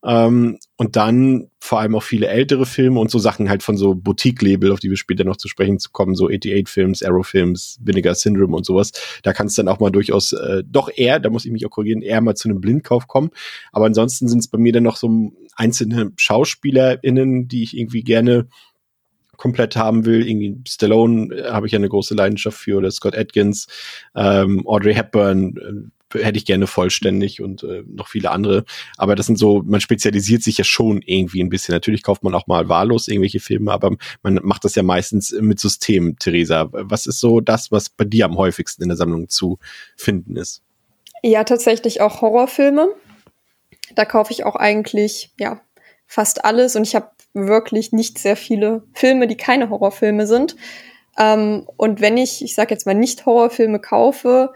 Ähm, 0.02 0.58
und 0.76 0.96
dann 0.96 1.50
vor 1.58 1.80
allem 1.80 1.94
auch 1.94 2.02
viele 2.02 2.28
ältere 2.28 2.64
Filme 2.64 2.98
und 3.00 3.10
so 3.10 3.18
Sachen 3.18 3.50
halt 3.50 3.62
von 3.62 3.76
so 3.76 3.94
Boutique-Label, 3.94 4.72
auf 4.72 4.80
die 4.80 4.88
wir 4.88 4.96
später 4.96 5.24
noch 5.24 5.36
zu 5.36 5.46
sprechen 5.46 5.78
zu 5.78 5.90
kommen, 5.90 6.14
so 6.14 6.28
88-Films, 6.28 7.02
Arrow-Films, 7.02 7.80
Vinegar 7.82 8.14
Syndrome 8.14 8.56
und 8.56 8.64
sowas. 8.64 8.92
Da 9.22 9.34
kann 9.34 9.48
es 9.48 9.56
dann 9.56 9.68
auch 9.68 9.78
mal 9.78 9.90
durchaus 9.90 10.32
äh, 10.32 10.62
doch 10.66 10.90
eher, 10.94 11.20
da 11.20 11.28
muss 11.28 11.44
ich 11.44 11.52
mich 11.52 11.66
auch 11.66 11.70
korrigieren, 11.70 12.00
eher 12.00 12.22
mal 12.22 12.34
zu 12.34 12.48
einem 12.48 12.62
Blindkauf 12.62 13.08
kommen. 13.08 13.30
Aber 13.72 13.86
ansonsten 13.86 14.26
sind 14.26 14.38
es 14.38 14.48
bei 14.48 14.56
mir 14.56 14.72
dann 14.72 14.84
noch 14.84 14.96
so 14.96 15.32
einzelne 15.54 16.12
SchauspielerInnen, 16.16 17.48
die 17.48 17.62
ich 17.62 17.76
irgendwie 17.76 18.02
gerne 18.02 18.48
komplett 19.40 19.74
haben 19.74 20.04
will. 20.04 20.28
Irgendwie 20.28 20.60
Stallone 20.68 21.34
äh, 21.34 21.50
habe 21.50 21.66
ich 21.66 21.72
ja 21.72 21.78
eine 21.78 21.88
große 21.88 22.14
Leidenschaft 22.14 22.58
für 22.58 22.76
oder 22.76 22.90
Scott 22.90 23.16
Atkins, 23.16 23.66
ähm, 24.14 24.66
Audrey 24.66 24.94
Hepburn, 24.94 25.90
äh, 26.12 26.22
hätte 26.22 26.38
ich 26.38 26.44
gerne 26.44 26.66
vollständig 26.66 27.40
und 27.40 27.62
äh, 27.62 27.84
noch 27.86 28.08
viele 28.08 28.32
andere. 28.32 28.64
Aber 28.98 29.14
das 29.14 29.26
sind 29.26 29.38
so, 29.38 29.62
man 29.64 29.80
spezialisiert 29.80 30.42
sich 30.42 30.58
ja 30.58 30.64
schon 30.64 31.00
irgendwie 31.02 31.42
ein 31.42 31.48
bisschen. 31.48 31.72
Natürlich 31.72 32.02
kauft 32.02 32.22
man 32.22 32.34
auch 32.34 32.48
mal 32.48 32.68
wahllos 32.68 33.08
irgendwelche 33.08 33.40
Filme, 33.40 33.72
aber 33.72 33.96
man 34.22 34.40
macht 34.42 34.64
das 34.64 34.74
ja 34.74 34.82
meistens 34.82 35.32
mit 35.40 35.58
System, 35.58 36.18
Theresa. 36.18 36.68
Was 36.72 37.06
ist 37.06 37.20
so 37.20 37.40
das, 37.40 37.72
was 37.72 37.88
bei 37.88 38.04
dir 38.04 38.26
am 38.26 38.36
häufigsten 38.36 38.82
in 38.82 38.88
der 38.88 38.96
Sammlung 38.96 39.28
zu 39.28 39.58
finden 39.96 40.36
ist? 40.36 40.62
Ja, 41.22 41.44
tatsächlich 41.44 42.00
auch 42.00 42.20
Horrorfilme. 42.20 42.88
Da 43.94 44.04
kaufe 44.04 44.32
ich 44.32 44.44
auch 44.44 44.56
eigentlich, 44.56 45.30
ja, 45.38 45.60
fast 46.06 46.44
alles 46.44 46.76
und 46.76 46.82
ich 46.82 46.94
habe 46.94 47.10
wirklich 47.34 47.92
nicht 47.92 48.18
sehr 48.18 48.36
viele 48.36 48.82
Filme, 48.92 49.26
die 49.26 49.36
keine 49.36 49.70
Horrorfilme 49.70 50.26
sind. 50.26 50.56
Ähm, 51.18 51.66
und 51.76 52.00
wenn 52.00 52.16
ich, 52.16 52.42
ich 52.42 52.54
sage 52.54 52.74
jetzt 52.74 52.86
mal, 52.86 52.94
nicht 52.94 53.26
Horrorfilme 53.26 53.78
kaufe, 53.78 54.52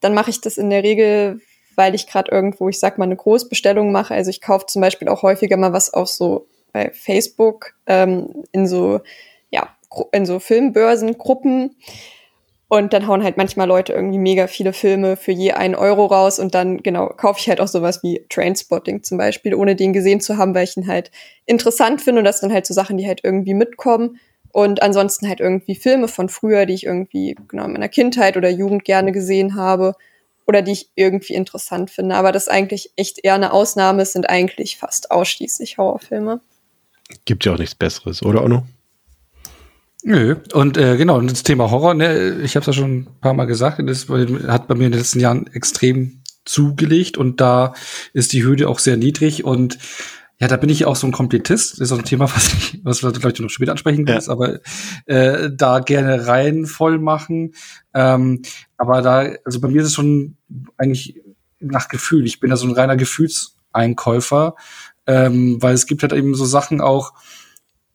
dann 0.00 0.14
mache 0.14 0.30
ich 0.30 0.40
das 0.40 0.58
in 0.58 0.70
der 0.70 0.82
Regel, 0.82 1.40
weil 1.74 1.94
ich 1.94 2.06
gerade 2.06 2.30
irgendwo, 2.30 2.68
ich 2.68 2.78
sag 2.78 2.98
mal, 2.98 3.04
eine 3.04 3.16
Großbestellung 3.16 3.92
mache. 3.92 4.14
Also 4.14 4.30
ich 4.30 4.40
kaufe 4.40 4.66
zum 4.66 4.82
Beispiel 4.82 5.08
auch 5.08 5.22
häufiger 5.22 5.56
mal 5.56 5.72
was 5.72 5.92
auf 5.92 6.08
so 6.08 6.46
bei 6.72 6.90
Facebook 6.92 7.74
ähm, 7.86 8.44
in 8.52 8.66
so 8.66 9.00
ja 9.50 9.76
in 10.12 10.26
so 10.26 10.38
Filmbörsengruppen. 10.38 11.76
Und 12.68 12.92
dann 12.92 13.06
hauen 13.06 13.22
halt 13.22 13.36
manchmal 13.36 13.68
Leute 13.68 13.92
irgendwie 13.92 14.18
mega 14.18 14.48
viele 14.48 14.72
Filme 14.72 15.16
für 15.16 15.30
je 15.30 15.52
einen 15.52 15.76
Euro 15.76 16.06
raus 16.06 16.40
und 16.40 16.54
dann, 16.54 16.82
genau, 16.82 17.08
kaufe 17.08 17.38
ich 17.38 17.48
halt 17.48 17.60
auch 17.60 17.68
sowas 17.68 18.02
wie 18.02 18.26
Trainspotting 18.28 19.04
zum 19.04 19.18
Beispiel, 19.18 19.54
ohne 19.54 19.76
den 19.76 19.92
gesehen 19.92 20.20
zu 20.20 20.36
haben, 20.36 20.54
weil 20.54 20.64
ich 20.64 20.76
ihn 20.76 20.88
halt 20.88 21.12
interessant 21.44 22.02
finde 22.02 22.20
und 22.20 22.24
das 22.24 22.40
sind 22.40 22.52
halt 22.52 22.66
so 22.66 22.74
Sachen, 22.74 22.96
die 22.96 23.06
halt 23.06 23.20
irgendwie 23.22 23.54
mitkommen. 23.54 24.18
Und 24.50 24.82
ansonsten 24.82 25.28
halt 25.28 25.40
irgendwie 25.40 25.74
Filme 25.74 26.08
von 26.08 26.28
früher, 26.28 26.66
die 26.66 26.74
ich 26.74 26.84
irgendwie 26.84 27.36
genau 27.46 27.66
in 27.66 27.72
meiner 27.72 27.90
Kindheit 27.90 28.36
oder 28.36 28.48
Jugend 28.48 28.84
gerne 28.84 29.12
gesehen 29.12 29.54
habe 29.54 29.94
oder 30.46 30.62
die 30.62 30.72
ich 30.72 30.90
irgendwie 30.94 31.34
interessant 31.34 31.90
finde. 31.90 32.14
Aber 32.14 32.32
das 32.32 32.48
eigentlich 32.48 32.90
echt 32.96 33.22
eher 33.22 33.34
eine 33.34 33.52
Ausnahme. 33.52 34.02
Es 34.02 34.12
sind 34.12 34.28
eigentlich 34.28 34.78
fast 34.78 35.10
ausschließlich 35.10 35.78
Horrorfilme. 35.78 36.40
Gibt 37.26 37.44
ja 37.44 37.52
auch 37.52 37.58
nichts 37.58 37.74
Besseres, 37.74 38.22
oder 38.22 38.42
Onno? 38.42 38.64
Nö, 40.08 40.36
und 40.52 40.76
äh, 40.76 40.96
genau, 40.96 41.18
und 41.18 41.28
das 41.28 41.42
Thema 41.42 41.68
Horror, 41.68 41.94
ne, 41.94 42.38
ich 42.40 42.54
habe 42.54 42.60
es 42.60 42.66
ja 42.68 42.72
schon 42.72 42.98
ein 42.98 43.08
paar 43.20 43.34
Mal 43.34 43.46
gesagt, 43.46 43.82
das 43.84 44.08
hat 44.08 44.68
bei 44.68 44.76
mir 44.76 44.86
in 44.86 44.92
den 44.92 45.00
letzten 45.00 45.18
Jahren 45.18 45.48
extrem 45.48 46.22
zugelegt 46.44 47.18
und 47.18 47.40
da 47.40 47.74
ist 48.12 48.32
die 48.32 48.44
Hürde 48.44 48.68
auch 48.68 48.78
sehr 48.78 48.96
niedrig 48.96 49.42
und 49.42 49.78
ja, 50.38 50.46
da 50.46 50.58
bin 50.58 50.70
ich 50.70 50.84
auch 50.84 50.94
so 50.94 51.08
ein 51.08 51.12
Komplettist. 51.12 51.72
Das 51.72 51.80
ist 51.80 51.92
auch 51.92 51.98
ein 51.98 52.04
Thema, 52.04 52.30
was 52.36 52.52
ich, 52.52 52.80
was 52.84 53.02
wir 53.02 53.12
vielleicht 53.12 53.40
noch 53.40 53.50
später 53.50 53.72
ansprechen 53.72 54.06
ja. 54.06 54.20
aber 54.28 54.60
äh, 55.06 55.50
da 55.52 55.80
gerne 55.80 56.28
rein 56.28 56.66
voll 56.66 57.00
machen. 57.00 57.54
Ähm, 57.92 58.42
aber 58.76 59.02
da, 59.02 59.28
also 59.44 59.60
bei 59.60 59.66
mir 59.66 59.80
ist 59.80 59.88
es 59.88 59.94
schon 59.94 60.36
eigentlich 60.76 61.20
nach 61.58 61.88
Gefühl. 61.88 62.26
Ich 62.26 62.38
bin 62.38 62.50
da 62.50 62.56
so 62.56 62.68
ein 62.68 62.74
reiner 62.74 62.96
Gefühlseinkäufer, 62.96 64.54
ähm, 65.08 65.60
weil 65.60 65.74
es 65.74 65.86
gibt 65.86 66.02
halt 66.04 66.12
eben 66.12 66.36
so 66.36 66.44
Sachen 66.44 66.80
auch, 66.80 67.12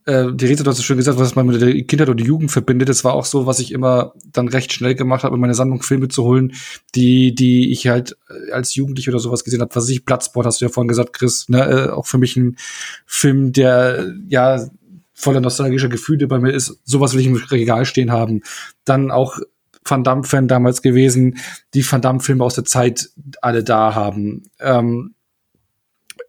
äh, 0.05 0.27
die 0.33 0.45
Rita 0.45 0.65
hat 0.65 0.75
so 0.75 0.83
schön 0.83 0.97
gesagt, 0.97 1.19
was 1.19 1.35
man 1.35 1.45
mit 1.45 1.61
der 1.61 1.73
Kindheit 1.83 2.09
oder 2.09 2.23
Jugend 2.23 2.51
verbindet. 2.51 2.89
Das 2.89 3.03
war 3.03 3.13
auch 3.13 3.25
so, 3.25 3.45
was 3.45 3.59
ich 3.59 3.71
immer 3.71 4.13
dann 4.31 4.47
recht 4.47 4.73
schnell 4.73 4.95
gemacht 4.95 5.23
habe, 5.23 5.35
in 5.35 5.41
meine 5.41 5.53
Sammlung 5.53 5.83
Filme 5.83 6.07
zu 6.07 6.23
holen, 6.23 6.53
die, 6.95 7.35
die 7.35 7.71
ich 7.71 7.87
halt 7.87 8.17
äh, 8.29 8.51
als 8.51 8.75
Jugendlich 8.75 9.09
oder 9.09 9.19
sowas 9.19 9.43
gesehen 9.43 9.61
habe. 9.61 9.75
Was 9.75 9.89
ich, 9.89 10.05
Platzsport 10.05 10.45
hast 10.45 10.61
du 10.61 10.65
ja 10.65 10.69
vorhin 10.69 10.87
gesagt, 10.87 11.13
Chris, 11.13 11.49
ne, 11.49 11.63
äh, 11.65 11.89
auch 11.89 12.07
für 12.07 12.17
mich 12.17 12.35
ein 12.35 12.57
Film, 13.05 13.51
der, 13.53 14.13
ja, 14.27 14.69
voller 15.13 15.39
nostalgischer 15.39 15.89
Gefühle 15.89 16.27
bei 16.27 16.39
mir 16.39 16.51
ist. 16.51 16.79
Sowas 16.83 17.13
will 17.13 17.21
ich 17.21 17.27
im 17.27 17.35
Regal 17.35 17.85
stehen 17.85 18.11
haben. 18.11 18.41
Dann 18.85 19.11
auch 19.11 19.37
Van 19.85 20.03
Damme-Fan 20.03 20.47
damals 20.47 20.81
gewesen, 20.81 21.37
die 21.73 21.89
Van 21.89 22.01
Damme-Filme 22.01 22.43
aus 22.43 22.55
der 22.55 22.65
Zeit 22.65 23.09
alle 23.41 23.63
da 23.63 23.93
haben. 23.93 24.43
Ähm, 24.59 25.13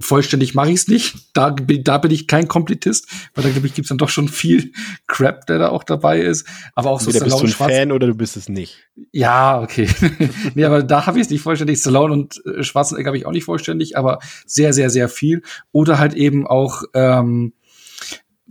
vollständig 0.03 0.55
mache 0.55 0.70
ich 0.70 0.76
es 0.76 0.88
nicht. 0.88 1.14
Da, 1.32 1.50
da 1.50 1.98
bin 1.98 2.11
ich 2.11 2.26
kein 2.26 2.48
Komplettist, 2.48 3.09
weil 3.34 3.44
da 3.44 3.50
glaube 3.50 3.66
ich, 3.66 3.74
gibt 3.74 3.86
es 3.86 3.88
dann 3.88 3.98
doch 3.98 4.09
schon 4.09 4.28
viel 4.28 4.72
Crap, 5.07 5.46
der 5.46 5.59
da 5.59 5.68
auch 5.68 5.84
dabei 5.84 6.20
ist. 6.20 6.46
Aber 6.74 6.90
auch 6.90 7.00
so 7.00 7.11
Entweder 7.11 7.26
Stallone 7.26 7.42
bist 7.44 7.61
du 7.61 7.64
ein 7.64 7.68
Schwarz 7.68 7.78
Fan 7.78 7.92
oder 7.92 8.07
du 8.07 8.14
bist 8.14 8.36
es 8.36 8.48
nicht. 8.48 8.76
Ja, 9.12 9.61
okay. 9.61 9.88
nee, 10.55 10.64
aber 10.64 10.82
da 10.82 11.07
habe 11.07 11.18
ich 11.18 11.24
es 11.24 11.30
nicht 11.30 11.42
vollständig. 11.42 11.78
Stallone 11.78 12.12
und 12.12 12.42
äh, 12.46 12.62
Schwarzenegger 12.62 13.09
habe 13.09 13.18
ich 13.18 13.26
auch 13.26 13.32
nicht 13.32 13.44
vollständig, 13.44 13.96
aber 13.96 14.18
sehr, 14.46 14.72
sehr, 14.72 14.90
sehr 14.90 15.09
viel. 15.09 15.42
Oder 15.72 15.98
halt 15.98 16.14
eben 16.14 16.46
auch 16.46 16.82
ähm, 16.94 17.55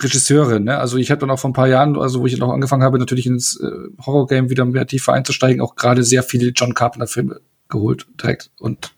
Regisseure, 0.02 0.60
ne? 0.60 0.78
Also 0.78 0.98
ich 0.98 1.12
habe 1.12 1.20
dann 1.20 1.30
auch 1.30 1.40
vor 1.40 1.50
ein 1.50 1.54
paar 1.54 1.68
Jahren, 1.68 1.98
also 1.98 2.22
wo 2.22 2.26
ich 2.26 2.38
noch 2.38 2.50
angefangen 2.50 2.84
habe, 2.84 2.98
natürlich 2.98 3.26
ins 3.26 3.60
äh, 3.60 3.70
Horror-Game 4.06 4.50
wieder 4.50 4.66
mehr 4.66 4.88
tiefer 4.88 5.14
einzusteigen, 5.14 5.62
auch 5.62 5.76
gerade 5.76 6.04
sehr 6.04 6.24
viele 6.24 6.50
John 6.50 6.74
Carpenter-Filme 6.74 7.42
geholt 7.72 8.08
direkt 8.22 8.52
und 8.60 8.94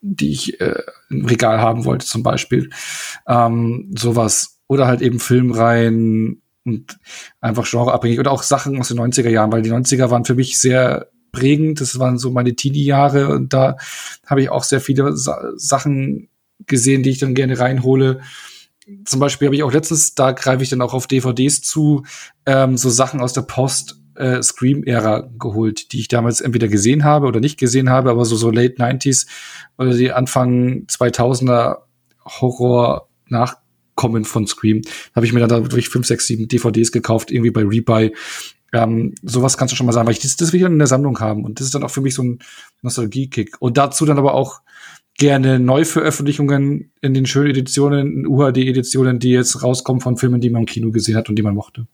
die 0.00 0.30
ich 0.30 0.60
äh, 0.60 0.82
im 1.10 1.24
Regal 1.26 1.60
haben 1.60 1.84
wollte, 1.84 2.06
zum 2.06 2.22
Beispiel. 2.22 2.70
Ähm, 3.26 3.92
sowas. 3.96 4.60
Oder 4.68 4.86
halt 4.86 5.00
eben 5.00 5.18
Filmreihen 5.18 6.42
und 6.64 6.98
einfach 7.40 7.68
genreabhängig. 7.68 8.20
Oder 8.20 8.32
auch 8.32 8.42
Sachen 8.42 8.78
aus 8.78 8.88
den 8.88 8.98
90er 8.98 9.30
Jahren, 9.30 9.50
weil 9.52 9.62
die 9.62 9.72
90er 9.72 10.10
waren 10.10 10.24
für 10.24 10.34
mich 10.34 10.58
sehr 10.58 11.08
prägend. 11.32 11.80
Das 11.80 11.98
waren 11.98 12.18
so 12.18 12.30
meine 12.30 12.54
Teenie-Jahre 12.54 13.28
und 13.28 13.52
da 13.52 13.76
habe 14.26 14.42
ich 14.42 14.50
auch 14.50 14.64
sehr 14.64 14.80
viele 14.80 15.16
Sa 15.16 15.52
Sachen 15.56 16.28
gesehen, 16.66 17.02
die 17.02 17.10
ich 17.10 17.18
dann 17.18 17.34
gerne 17.34 17.58
reinhole. 17.58 18.20
Zum 19.04 19.20
Beispiel 19.20 19.46
habe 19.46 19.56
ich 19.56 19.62
auch 19.62 19.72
letztens, 19.72 20.14
da 20.14 20.32
greife 20.32 20.62
ich 20.62 20.70
dann 20.70 20.80
auch 20.80 20.94
auf 20.94 21.06
DVDs 21.06 21.60
zu, 21.60 22.04
ähm, 22.46 22.76
so 22.76 22.88
Sachen 22.88 23.20
aus 23.20 23.32
der 23.32 23.42
Post 23.42 23.97
äh, 24.18 24.42
Scream-Ära 24.42 25.30
geholt, 25.38 25.92
die 25.92 26.00
ich 26.00 26.08
damals 26.08 26.40
entweder 26.40 26.68
gesehen 26.68 27.04
habe 27.04 27.26
oder 27.26 27.40
nicht 27.40 27.58
gesehen 27.58 27.88
habe, 27.88 28.10
aber 28.10 28.24
so, 28.24 28.36
so 28.36 28.50
Late 28.50 28.74
90s 28.74 29.26
oder 29.78 29.94
die 29.94 30.12
Anfang 30.12 30.86
2000er 30.86 31.78
Horror 32.24 33.08
nachkommen 33.28 34.24
von 34.24 34.46
Scream. 34.46 34.82
Habe 35.14 35.24
ich 35.24 35.32
mir 35.32 35.46
dann 35.46 35.68
durch 35.68 35.88
5, 35.88 36.06
6, 36.06 36.26
7 36.26 36.48
DVDs 36.48 36.92
gekauft, 36.92 37.30
irgendwie 37.30 37.50
bei 37.50 37.62
Rebuy. 37.62 38.14
Ähm, 38.72 39.14
sowas 39.22 39.56
kannst 39.56 39.72
du 39.72 39.76
schon 39.76 39.86
mal 39.86 39.92
sagen, 39.92 40.06
weil 40.06 40.14
ich 40.14 40.20
das, 40.20 40.36
das 40.36 40.52
will 40.52 40.58
ich 40.58 40.64
dann 40.64 40.72
in 40.72 40.78
der 40.78 40.88
Sammlung 40.88 41.20
haben. 41.20 41.44
Und 41.44 41.60
das 41.60 41.66
ist 41.66 41.74
dann 41.74 41.84
auch 41.84 41.90
für 41.90 42.02
mich 42.02 42.14
so 42.14 42.22
ein 42.22 42.40
Nostalgie-Kick. 42.82 43.56
Und 43.60 43.78
dazu 43.78 44.04
dann 44.04 44.18
aber 44.18 44.34
auch 44.34 44.60
gerne 45.16 45.58
Neuveröffentlichungen 45.58 46.92
in 47.00 47.14
den 47.14 47.26
schönen 47.26 47.50
Editionen, 47.50 48.26
UHD-Editionen, 48.26 49.18
die 49.18 49.30
jetzt 49.30 49.62
rauskommen 49.62 50.00
von 50.00 50.16
Filmen, 50.16 50.40
die 50.40 50.50
man 50.50 50.62
im 50.62 50.66
Kino 50.66 50.90
gesehen 50.90 51.16
hat 51.16 51.28
und 51.28 51.36
die 51.36 51.42
man 51.42 51.54
mochte. 51.54 51.86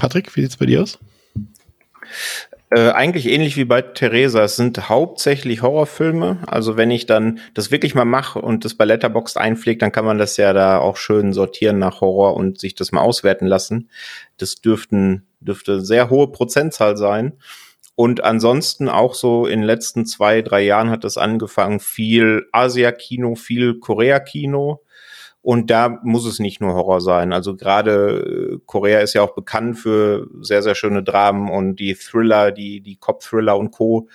Patrick, 0.00 0.34
wie 0.34 0.40
sieht's 0.40 0.56
bei 0.56 0.64
dir 0.64 0.80
aus? 0.80 0.98
Äh, 2.70 2.88
eigentlich 2.92 3.26
ähnlich 3.26 3.58
wie 3.58 3.66
bei 3.66 3.82
Theresa. 3.82 4.42
Es 4.42 4.56
sind 4.56 4.88
hauptsächlich 4.88 5.60
Horrorfilme. 5.60 6.38
Also 6.46 6.78
wenn 6.78 6.90
ich 6.90 7.04
dann 7.04 7.40
das 7.52 7.70
wirklich 7.70 7.94
mal 7.94 8.06
mache 8.06 8.40
und 8.40 8.64
das 8.64 8.74
bei 8.74 8.86
Letterboxd 8.86 9.36
einpflegt, 9.36 9.82
dann 9.82 9.92
kann 9.92 10.06
man 10.06 10.16
das 10.16 10.38
ja 10.38 10.54
da 10.54 10.78
auch 10.78 10.96
schön 10.96 11.34
sortieren 11.34 11.78
nach 11.78 12.00
Horror 12.00 12.34
und 12.34 12.58
sich 12.58 12.74
das 12.74 12.92
mal 12.92 13.02
auswerten 13.02 13.46
lassen. 13.46 13.90
Das 14.38 14.54
dürften, 14.62 15.26
dürfte 15.40 15.82
sehr 15.82 16.08
hohe 16.08 16.28
Prozentzahl 16.28 16.96
sein. 16.96 17.34
Und 17.94 18.24
ansonsten 18.24 18.88
auch 18.88 19.12
so 19.12 19.44
in 19.44 19.60
den 19.60 19.66
letzten 19.66 20.06
zwei, 20.06 20.40
drei 20.40 20.62
Jahren 20.62 20.88
hat 20.88 21.04
es 21.04 21.18
angefangen, 21.18 21.78
viel 21.78 22.46
Asia-Kino, 22.52 23.34
viel 23.34 23.78
Korea-Kino. 23.78 24.80
Und 25.42 25.70
da 25.70 26.00
muss 26.02 26.26
es 26.26 26.38
nicht 26.38 26.60
nur 26.60 26.74
Horror 26.74 27.00
sein. 27.00 27.32
Also 27.32 27.56
gerade 27.56 28.52
äh, 28.54 28.58
Korea 28.66 29.00
ist 29.00 29.14
ja 29.14 29.22
auch 29.22 29.34
bekannt 29.34 29.78
für 29.78 30.28
sehr, 30.40 30.62
sehr 30.62 30.74
schöne 30.74 31.02
Dramen 31.02 31.50
und 31.50 31.76
die 31.76 31.94
Thriller, 31.94 32.52
die, 32.52 32.80
die 32.80 32.96
Cop-Thriller 32.96 33.56
und 33.56 33.70
Co. 33.70 34.08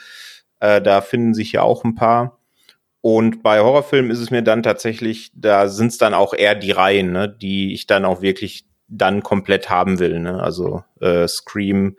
Äh, 0.59 0.82
da 0.82 1.01
finden 1.01 1.34
sich 1.34 1.51
ja 1.53 1.61
auch 1.63 1.84
ein 1.84 1.95
paar. 1.95 2.39
Und 3.01 3.43
bei 3.43 3.59
Horrorfilmen 3.59 4.11
ist 4.11 4.19
es 4.19 4.32
mir 4.32 4.41
dann 4.41 4.63
tatsächlich, 4.63 5.32
da 5.36 5.67
sind 5.67 5.88
es 5.88 5.97
dann 5.97 6.13
auch 6.13 6.34
eher 6.34 6.55
die 6.55 6.71
Reihen, 6.71 7.11
ne, 7.11 7.30
die 7.30 7.73
ich 7.73 7.86
dann 7.88 8.05
auch 8.05 8.21
wirklich 8.21 8.65
dann 8.88 9.23
komplett 9.23 9.69
haben 9.69 9.99
will. 9.99 10.19
Ne? 10.19 10.41
Also 10.41 10.84
äh, 11.01 11.28
Scream, 11.28 11.97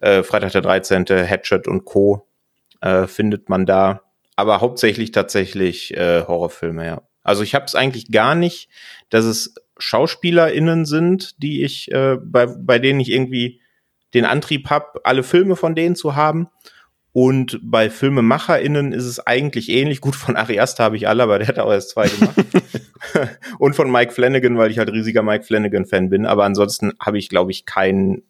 äh, 0.00 0.22
Freitag 0.22 0.52
der 0.52 0.62
13., 0.62 1.06
Hatchet 1.28 1.68
und 1.68 1.84
Co. 1.84 2.26
Äh, 2.80 3.06
findet 3.06 3.48
man 3.48 3.66
da. 3.66 4.02
Aber 4.36 4.60
hauptsächlich 4.60 5.12
tatsächlich 5.12 5.96
äh, 5.96 6.22
Horrorfilme, 6.22 6.86
ja. 6.86 7.02
Also 7.24 7.42
ich 7.42 7.54
habe 7.54 7.64
es 7.64 7.74
eigentlich 7.74 8.12
gar 8.12 8.36
nicht, 8.36 8.68
dass 9.10 9.24
es 9.24 9.54
SchauspielerInnen 9.78 10.84
sind, 10.84 11.42
die 11.42 11.64
ich, 11.64 11.90
äh, 11.90 12.16
bei, 12.22 12.46
bei 12.46 12.78
denen 12.78 13.00
ich 13.00 13.10
irgendwie 13.10 13.60
den 14.12 14.24
Antrieb 14.24 14.70
habe, 14.70 15.00
alle 15.02 15.24
Filme 15.24 15.56
von 15.56 15.74
denen 15.74 15.96
zu 15.96 16.14
haben. 16.14 16.48
Und 17.12 17.60
bei 17.62 17.90
FilmemacherInnen 17.90 18.92
ist 18.92 19.04
es 19.04 19.24
eigentlich 19.24 19.68
ähnlich. 19.68 20.00
Gut, 20.00 20.16
von 20.16 20.36
Ari 20.36 20.58
Aster 20.58 20.84
habe 20.84 20.96
ich 20.96 21.08
alle, 21.08 21.22
aber 21.22 21.38
der 21.38 21.48
hat 21.48 21.58
auch 21.58 21.70
erst 21.70 21.90
zwei 21.90 22.08
gemacht. 22.08 22.36
und 23.58 23.76
von 23.76 23.90
Mike 23.90 24.12
Flanagan, 24.12 24.58
weil 24.58 24.70
ich 24.70 24.78
halt 24.78 24.90
riesiger 24.90 25.22
Mike 25.22 25.44
Flanagan-Fan 25.44 26.10
bin. 26.10 26.26
Aber 26.26 26.44
ansonsten 26.44 26.92
habe 27.00 27.18
ich, 27.18 27.28
glaube 27.28 27.52
ich, 27.52 27.66
keinen 27.66 28.22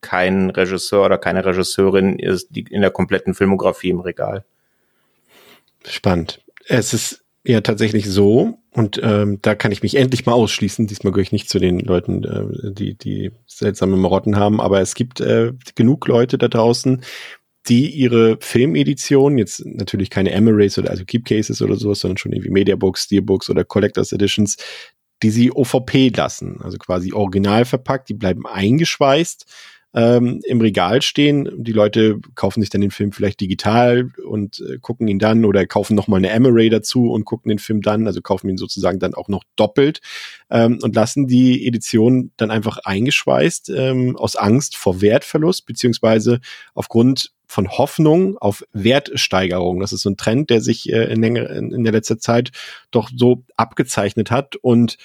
kein 0.00 0.50
Regisseur 0.50 1.06
oder 1.06 1.18
keine 1.18 1.44
Regisseurin 1.44 2.18
in 2.18 2.80
der 2.80 2.90
kompletten 2.90 3.34
Filmografie 3.34 3.90
im 3.90 4.00
Regal. 4.00 4.44
Spannend. 5.86 6.40
Es 6.66 6.92
ist 6.92 7.21
ja 7.44 7.60
tatsächlich 7.60 8.08
so, 8.08 8.58
und 8.74 8.98
ähm, 9.02 9.38
da 9.42 9.54
kann 9.54 9.70
ich 9.70 9.82
mich 9.82 9.96
endlich 9.96 10.24
mal 10.24 10.32
ausschließen. 10.32 10.86
Diesmal 10.86 11.12
gehöre 11.12 11.24
ich 11.24 11.32
nicht 11.32 11.50
zu 11.50 11.58
den 11.58 11.78
Leuten, 11.80 12.24
äh, 12.24 12.72
die, 12.72 12.94
die 12.94 13.30
seltsame 13.46 13.96
Marotten 13.96 14.36
haben, 14.36 14.60
aber 14.60 14.80
es 14.80 14.94
gibt 14.94 15.20
äh, 15.20 15.52
genug 15.74 16.06
Leute 16.06 16.38
da 16.38 16.48
draußen, 16.48 17.02
die 17.68 17.90
ihre 17.90 18.38
Filmedition, 18.40 19.38
jetzt 19.38 19.64
natürlich 19.64 20.10
keine 20.10 20.32
Emirates 20.32 20.78
oder 20.78 20.90
also 20.90 21.04
Keepcases 21.04 21.60
oder 21.60 21.76
sowas, 21.76 22.00
sondern 22.00 22.16
schon 22.16 22.32
irgendwie 22.32 22.50
Mediabooks, 22.50 23.04
Steelbooks 23.04 23.50
oder 23.50 23.64
Collectors 23.64 24.12
Editions, 24.12 24.56
die 25.22 25.30
sie 25.30 25.52
OVP 25.52 26.08
lassen, 26.16 26.60
also 26.62 26.78
quasi 26.78 27.12
original 27.12 27.64
verpackt, 27.64 28.08
die 28.08 28.14
bleiben 28.14 28.46
eingeschweißt 28.46 29.46
ähm, 29.94 30.40
im 30.44 30.60
Regal 30.60 31.02
stehen. 31.02 31.48
Die 31.56 31.72
Leute 31.72 32.18
kaufen 32.34 32.60
sich 32.60 32.70
dann 32.70 32.80
den 32.80 32.90
Film 32.90 33.12
vielleicht 33.12 33.40
digital 33.40 34.10
und 34.26 34.60
äh, 34.60 34.78
gucken 34.78 35.08
ihn 35.08 35.18
dann 35.18 35.44
oder 35.44 35.66
kaufen 35.66 35.94
nochmal 35.94 36.18
eine 36.18 36.30
Emery 36.30 36.70
dazu 36.70 37.10
und 37.10 37.24
gucken 37.24 37.50
den 37.50 37.58
Film 37.58 37.82
dann, 37.82 38.06
also 38.06 38.22
kaufen 38.22 38.48
ihn 38.48 38.56
sozusagen 38.56 38.98
dann 38.98 39.14
auch 39.14 39.28
noch 39.28 39.44
doppelt 39.56 40.00
ähm, 40.50 40.78
und 40.82 40.94
lassen 40.94 41.26
die 41.26 41.66
Edition 41.66 42.32
dann 42.36 42.50
einfach 42.50 42.78
eingeschweißt 42.84 43.70
ähm, 43.70 44.16
aus 44.16 44.36
Angst 44.36 44.76
vor 44.76 45.00
Wertverlust 45.02 45.66
beziehungsweise 45.66 46.40
aufgrund 46.74 47.32
von 47.46 47.68
Hoffnung 47.68 48.38
auf 48.38 48.64
Wertsteigerung. 48.72 49.80
Das 49.80 49.92
ist 49.92 50.00
so 50.00 50.08
ein 50.08 50.16
Trend, 50.16 50.48
der 50.48 50.62
sich 50.62 50.90
äh, 50.90 51.12
in, 51.12 51.20
länger, 51.20 51.50
in, 51.50 51.84
der 51.84 51.92
letzter 51.92 52.18
Zeit 52.18 52.50
doch 52.90 53.10
so 53.14 53.44
abgezeichnet 53.56 54.30
hat 54.30 54.56
und 54.56 54.96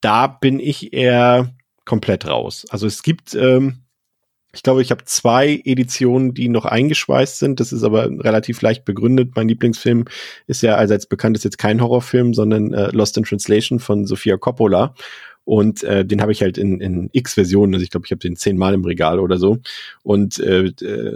da 0.00 0.26
bin 0.26 0.60
ich 0.60 0.92
eher 0.92 1.54
komplett 1.84 2.26
raus. 2.26 2.64
Also 2.70 2.86
es 2.86 3.02
gibt, 3.02 3.34
ähm, 3.34 3.80
ich 4.52 4.62
glaube, 4.62 4.82
ich 4.82 4.90
habe 4.90 5.04
zwei 5.04 5.60
Editionen, 5.64 6.32
die 6.32 6.48
noch 6.48 6.64
eingeschweißt 6.64 7.38
sind. 7.38 7.60
Das 7.60 7.72
ist 7.72 7.82
aber 7.82 8.08
relativ 8.08 8.62
leicht 8.62 8.84
begründet. 8.84 9.32
Mein 9.34 9.48
Lieblingsfilm 9.48 10.04
ist 10.46 10.62
ja 10.62 10.76
allseits 10.76 11.06
bekannt, 11.06 11.36
ist 11.36 11.44
jetzt 11.44 11.58
kein 11.58 11.80
Horrorfilm, 11.80 12.34
sondern 12.34 12.72
äh, 12.72 12.90
Lost 12.92 13.16
in 13.16 13.24
Translation 13.24 13.80
von 13.80 14.06
Sofia 14.06 14.36
Coppola. 14.36 14.94
Und 15.44 15.82
äh, 15.82 16.04
den 16.04 16.22
habe 16.22 16.32
ich 16.32 16.40
halt 16.40 16.56
in, 16.56 16.80
in 16.80 17.10
X-Versionen, 17.12 17.74
also 17.74 17.84
ich 17.84 17.90
glaube, 17.90 18.06
ich 18.06 18.10
habe 18.12 18.20
den 18.20 18.36
zehnmal 18.36 18.72
im 18.72 18.84
Regal 18.84 19.20
oder 19.20 19.36
so. 19.36 19.58
Und 20.02 20.38
äh, 20.38 20.72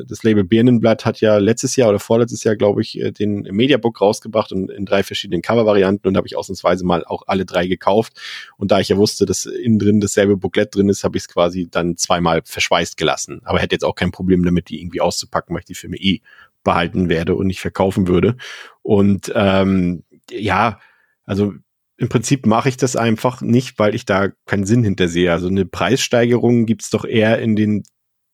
das 0.06 0.22
Label 0.22 0.44
Birnenblatt 0.44 1.06
hat 1.06 1.20
ja 1.20 1.38
letztes 1.38 1.76
Jahr 1.76 1.88
oder 1.88 1.98
vorletztes 1.98 2.44
Jahr, 2.44 2.56
glaube 2.56 2.82
ich, 2.82 3.00
äh, 3.00 3.10
den 3.10 3.42
Mediabook 3.42 4.00
rausgebracht 4.00 4.52
und 4.52 4.70
in 4.70 4.84
drei 4.84 5.02
verschiedenen 5.02 5.40
Cover-Varianten 5.40 6.06
und 6.08 6.16
habe 6.16 6.26
ich 6.26 6.36
ausnahmsweise 6.36 6.84
mal 6.84 7.04
auch 7.04 7.22
alle 7.26 7.46
drei 7.46 7.66
gekauft. 7.66 8.20
Und 8.58 8.70
da 8.70 8.80
ich 8.80 8.88
ja 8.88 8.98
wusste, 8.98 9.24
dass 9.24 9.46
innen 9.46 9.78
drin 9.78 10.00
dasselbe 10.00 10.36
Booklet 10.36 10.74
drin 10.74 10.90
ist, 10.90 11.04
habe 11.04 11.16
ich 11.16 11.22
es 11.22 11.28
quasi 11.28 11.68
dann 11.70 11.96
zweimal 11.96 12.42
verschweißt 12.44 12.98
gelassen. 12.98 13.40
Aber 13.44 13.60
hätte 13.60 13.74
jetzt 13.74 13.84
auch 13.84 13.94
kein 13.94 14.10
Problem 14.10 14.44
damit, 14.44 14.68
die 14.68 14.80
irgendwie 14.80 15.00
auszupacken, 15.00 15.54
weil 15.54 15.60
ich 15.60 15.66
die 15.66 15.74
Filme 15.74 15.96
eh 15.96 16.20
behalten 16.64 17.08
werde 17.08 17.34
und 17.34 17.46
nicht 17.46 17.60
verkaufen 17.60 18.08
würde. 18.08 18.36
Und 18.82 19.32
ähm, 19.34 20.02
ja, 20.30 20.80
also 21.24 21.54
im 21.98 22.08
Prinzip 22.08 22.46
mache 22.46 22.68
ich 22.68 22.76
das 22.76 22.94
einfach 22.94 23.42
nicht, 23.42 23.78
weil 23.78 23.94
ich 23.94 24.06
da 24.06 24.28
keinen 24.46 24.64
Sinn 24.64 24.84
hintersehe. 24.84 25.32
Also 25.32 25.48
eine 25.48 25.66
Preissteigerung 25.66 26.64
gibt's 26.64 26.90
doch 26.90 27.04
eher 27.04 27.40
in 27.40 27.56
den 27.56 27.82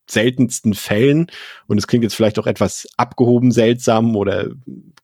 seltensten 0.07 0.75
Fällen. 0.75 1.29
Und 1.67 1.79
es 1.79 1.87
klingt 1.87 2.05
jetzt 2.05 2.15
vielleicht 2.15 2.39
auch 2.39 2.47
etwas 2.47 2.87
abgehoben 2.97 3.53
seltsam 3.53 4.17
oder 4.17 4.51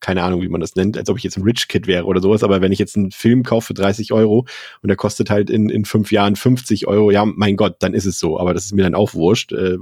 keine 0.01 0.23
Ahnung, 0.23 0.41
wie 0.43 0.49
man 0.49 0.61
das 0.61 0.77
nennt, 0.77 0.97
als 0.97 1.11
ob 1.11 1.19
ich 1.19 1.25
jetzt 1.25 1.37
ein 1.37 1.43
Rich 1.43 1.69
Kid 1.69 1.87
wäre 1.87 2.05
oder 2.05 2.21
sowas. 2.21 2.43
Aber 2.43 2.63
wenn 2.63 2.73
ich 2.73 2.79
jetzt 2.79 2.97
einen 2.97 3.11
Film 3.11 3.43
kaufe 3.43 3.69
für 3.69 3.75
30 3.75 4.13
Euro 4.13 4.47
und 4.83 4.89
der 4.89 4.97
kostet 4.97 5.31
halt 5.31 5.51
in, 5.51 5.69
in 5.69 5.85
fünf 5.85 6.11
Jahren 6.11 6.37
50 6.37 6.87
Euro, 6.87 7.11
ja, 7.11 7.25
mein 7.25 7.57
Gott, 7.57 7.77
dann 7.81 7.93
ist 7.93 8.07
es 8.07 8.19
so. 8.19 8.39
Aber 8.41 8.55
das 8.55 8.65
ist 8.65 8.73
mir 8.73 8.83
dann 8.83 8.95
auch 8.95 9.15
wurscht. 9.15 9.53
Äh, 9.53 9.77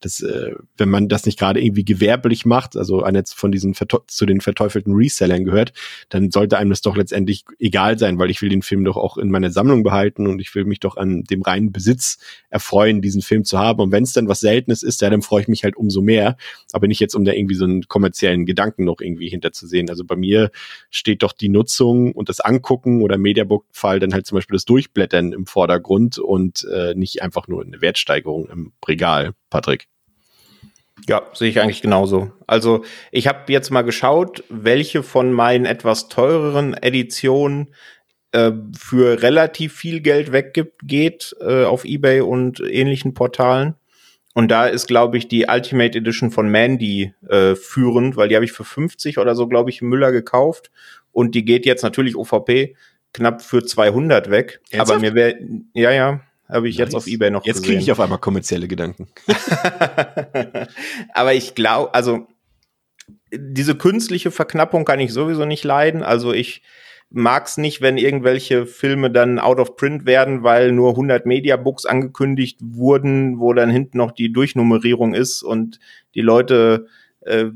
das, 0.00 0.20
äh, 0.20 0.52
wenn 0.76 0.88
man 0.88 1.08
das 1.08 1.26
nicht 1.26 1.38
gerade 1.38 1.60
irgendwie 1.60 1.84
gewerblich 1.84 2.46
macht, 2.46 2.76
also 2.76 3.02
einer 3.02 3.24
von 3.26 3.50
diesen 3.50 3.74
zu 4.06 4.26
den 4.26 4.40
verteufelten 4.40 4.94
Resellern 4.94 5.44
gehört, 5.44 5.72
dann 6.08 6.30
sollte 6.30 6.56
einem 6.56 6.70
das 6.70 6.80
doch 6.80 6.96
letztendlich 6.96 7.44
egal 7.58 7.98
sein, 7.98 8.18
weil 8.18 8.30
ich 8.30 8.42
will 8.42 8.48
den 8.48 8.62
Film 8.62 8.84
doch 8.84 8.96
auch 8.96 9.18
in 9.18 9.30
meiner 9.30 9.50
Sammlung 9.50 9.82
behalten 9.82 10.26
und 10.26 10.40
ich 10.40 10.54
will 10.54 10.64
mich 10.64 10.80
doch 10.80 10.96
an 10.96 11.24
dem 11.24 11.42
reinen 11.42 11.72
Besitz 11.72 12.18
erfreuen, 12.48 13.02
diesen 13.02 13.22
Film 13.22 13.44
zu 13.44 13.58
haben. 13.58 13.80
Und 13.80 13.92
wenn 13.92 14.04
es 14.04 14.12
dann 14.12 14.28
was 14.28 14.40
Seltenes 14.64 14.82
ist, 14.82 15.00
ja, 15.00 15.10
dann 15.10 15.22
freue 15.22 15.42
ich 15.42 15.48
mich 15.48 15.64
halt 15.64 15.76
umso 15.76 16.00
mehr. 16.00 16.36
Aber 16.72 16.86
nicht 16.86 17.00
jetzt, 17.00 17.14
um 17.14 17.24
da 17.24 17.32
irgendwie 17.32 17.54
so 17.54 17.64
einen 17.64 17.82
kommerziellen 17.82 18.46
Gedanken 18.46 18.84
noch 18.84 19.00
irgendwie 19.00 19.28
hinterzu 19.28 19.54
zu 19.54 19.66
sehen. 19.66 19.88
Also 19.88 20.04
bei 20.04 20.16
mir 20.16 20.50
steht 20.90 21.22
doch 21.22 21.32
die 21.32 21.48
Nutzung 21.48 22.12
und 22.12 22.28
das 22.28 22.40
Angucken 22.40 23.02
oder 23.02 23.18
Mediabook-Fall 23.18 24.00
dann 24.00 24.12
halt 24.12 24.26
zum 24.26 24.36
Beispiel 24.36 24.56
das 24.56 24.64
Durchblättern 24.64 25.32
im 25.32 25.46
Vordergrund 25.46 26.18
und 26.18 26.66
äh, 26.72 26.94
nicht 26.94 27.22
einfach 27.22 27.48
nur 27.48 27.62
eine 27.62 27.80
Wertsteigerung 27.80 28.48
im 28.48 28.72
Regal, 28.86 29.32
Patrick. 29.50 29.86
Ja, 31.08 31.22
sehe 31.32 31.50
ich 31.50 31.60
eigentlich 31.60 31.82
genauso. 31.82 32.30
Also 32.46 32.84
ich 33.10 33.26
habe 33.26 33.52
jetzt 33.52 33.70
mal 33.70 33.82
geschaut, 33.82 34.44
welche 34.48 35.02
von 35.02 35.32
meinen 35.32 35.66
etwas 35.66 36.08
teureren 36.08 36.74
Editionen 36.74 37.74
äh, 38.32 38.52
für 38.76 39.22
relativ 39.22 39.74
viel 39.74 40.00
Geld 40.00 40.32
weggibt, 40.32 40.80
geht 40.84 41.34
äh, 41.40 41.64
auf 41.64 41.84
eBay 41.84 42.20
und 42.20 42.60
ähnlichen 42.60 43.14
Portalen. 43.14 43.74
Und 44.34 44.48
da 44.48 44.66
ist, 44.66 44.88
glaube 44.88 45.16
ich, 45.16 45.28
die 45.28 45.46
Ultimate 45.48 45.96
Edition 45.96 46.30
von 46.30 46.48
Mandy 46.48 47.14
äh, 47.28 47.54
führend, 47.54 48.16
weil 48.16 48.28
die 48.28 48.34
habe 48.34 48.44
ich 48.44 48.52
für 48.52 48.64
50 48.64 49.18
oder 49.18 49.34
so, 49.36 49.46
glaube 49.46 49.70
ich, 49.70 49.80
Müller 49.80 50.12
gekauft. 50.12 50.70
Und 51.12 51.36
die 51.36 51.44
geht 51.44 51.64
jetzt 51.64 51.82
natürlich 51.82 52.16
OVP 52.16 52.74
knapp 53.12 53.42
für 53.42 53.64
200 53.64 54.30
weg. 54.30 54.60
Ernsthaft? 54.70 54.90
Aber 54.90 55.00
mir 55.00 55.14
wäre, 55.14 55.38
ja, 55.72 55.92
ja, 55.92 56.20
habe 56.48 56.68
ich 56.68 56.76
nice. 56.76 56.86
jetzt 56.86 56.94
auf 56.96 57.06
Ebay 57.06 57.30
noch 57.30 57.46
Jetzt 57.46 57.64
kriege 57.64 57.78
ich 57.78 57.92
auf 57.92 58.00
einmal 58.00 58.18
kommerzielle 58.18 58.66
Gedanken. 58.66 59.08
Aber 61.14 61.32
ich 61.32 61.54
glaube, 61.54 61.94
also 61.94 62.26
diese 63.32 63.76
künstliche 63.76 64.32
Verknappung 64.32 64.84
kann 64.84 65.00
ich 65.00 65.12
sowieso 65.12 65.44
nicht 65.44 65.62
leiden. 65.64 66.02
Also 66.02 66.32
ich 66.32 66.62
mag's 67.14 67.56
nicht, 67.56 67.80
wenn 67.80 67.96
irgendwelche 67.96 68.66
Filme 68.66 69.10
dann 69.10 69.38
out 69.38 69.60
of 69.60 69.76
print 69.76 70.04
werden, 70.04 70.42
weil 70.42 70.72
nur 70.72 70.90
100 70.90 71.26
Mediabooks 71.26 71.86
angekündigt 71.86 72.58
wurden, 72.62 73.38
wo 73.38 73.52
dann 73.52 73.70
hinten 73.70 73.98
noch 73.98 74.10
die 74.10 74.32
Durchnummerierung 74.32 75.14
ist 75.14 75.42
und 75.42 75.78
die 76.14 76.22
Leute 76.22 76.86
äh, 77.20 77.46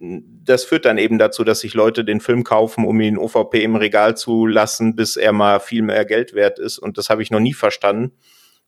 das 0.00 0.64
führt 0.64 0.86
dann 0.86 0.98
eben 0.98 1.18
dazu, 1.18 1.44
dass 1.44 1.60
sich 1.60 1.74
Leute 1.74 2.04
den 2.04 2.20
Film 2.20 2.42
kaufen, 2.42 2.86
um 2.86 3.00
ihn 3.00 3.18
OVP 3.18 3.62
im 3.62 3.76
Regal 3.76 4.16
zu 4.16 4.46
lassen, 4.46 4.96
bis 4.96 5.16
er 5.16 5.32
mal 5.32 5.60
viel 5.60 5.82
mehr 5.82 6.06
Geld 6.06 6.34
wert 6.34 6.58
ist. 6.58 6.78
Und 6.78 6.96
das 6.96 7.10
habe 7.10 7.22
ich 7.22 7.30
noch 7.30 7.40
nie 7.40 7.52
verstanden. 7.52 8.12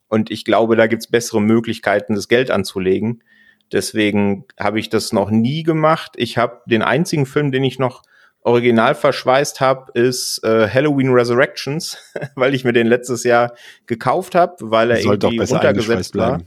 Und 0.08 0.30
ich 0.30 0.44
glaube, 0.44 0.76
da 0.76 0.86
gibt's 0.86 1.06
bessere 1.10 1.40
Möglichkeiten, 1.40 2.14
das 2.14 2.28
Geld 2.28 2.50
anzulegen. 2.50 3.24
Deswegen 3.72 4.44
habe 4.60 4.78
ich 4.78 4.90
das 4.90 5.14
noch 5.14 5.30
nie 5.30 5.62
gemacht. 5.62 6.12
Ich 6.16 6.36
habe 6.36 6.60
den 6.66 6.82
einzigen 6.82 7.24
Film, 7.24 7.50
den 7.50 7.64
ich 7.64 7.78
noch 7.78 8.02
original 8.42 8.94
verschweißt 8.94 9.60
habe, 9.60 9.92
ist 9.92 10.42
äh, 10.44 10.68
Halloween 10.68 11.10
Resurrections, 11.10 11.98
weil 12.34 12.54
ich 12.54 12.64
mir 12.64 12.72
den 12.72 12.86
letztes 12.86 13.24
Jahr 13.24 13.54
gekauft 13.86 14.34
habe, 14.34 14.56
weil 14.60 14.90
er 14.90 15.00
irgendwie 15.00 15.38
runtergesetzt 15.38 16.16
war. 16.16 16.40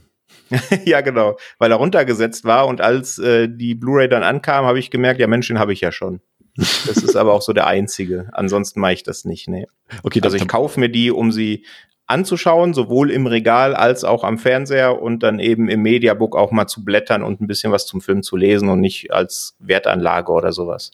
ja, 0.84 1.00
genau, 1.00 1.36
weil 1.58 1.72
er 1.72 1.78
runtergesetzt 1.78 2.44
war 2.44 2.68
und 2.68 2.80
als 2.80 3.18
äh, 3.18 3.48
die 3.48 3.74
Blu-ray 3.74 4.08
dann 4.08 4.22
ankam, 4.22 4.64
habe 4.64 4.78
ich 4.78 4.90
gemerkt, 4.90 5.20
ja 5.20 5.26
Mensch, 5.26 5.48
den 5.48 5.58
habe 5.58 5.72
ich 5.72 5.80
ja 5.80 5.90
schon. 5.90 6.20
Das 6.56 6.96
ist 6.96 7.16
aber 7.16 7.34
auch 7.34 7.42
so 7.42 7.52
der 7.52 7.66
einzige. 7.66 8.30
Ansonsten 8.32 8.80
mache 8.80 8.94
ich 8.94 9.02
das 9.02 9.26
nicht. 9.26 9.46
Nee. 9.46 9.66
Okay, 10.02 10.20
also 10.22 10.38
ich 10.38 10.48
kaufe 10.48 10.80
mir 10.80 10.88
die, 10.88 11.10
um 11.10 11.30
sie 11.30 11.66
anzuschauen, 12.06 12.72
sowohl 12.72 13.10
im 13.10 13.26
Regal 13.26 13.74
als 13.74 14.04
auch 14.04 14.24
am 14.24 14.38
Fernseher 14.38 15.02
und 15.02 15.22
dann 15.22 15.38
eben 15.38 15.68
im 15.68 15.82
Mediabook 15.82 16.34
auch 16.34 16.52
mal 16.52 16.66
zu 16.66 16.82
blättern 16.84 17.22
und 17.22 17.42
ein 17.42 17.46
bisschen 17.46 17.72
was 17.72 17.84
zum 17.84 18.00
Film 18.00 18.22
zu 18.22 18.36
lesen 18.36 18.70
und 18.70 18.80
nicht 18.80 19.12
als 19.12 19.56
Wertanlage 19.58 20.32
oder 20.32 20.52
sowas 20.52 20.92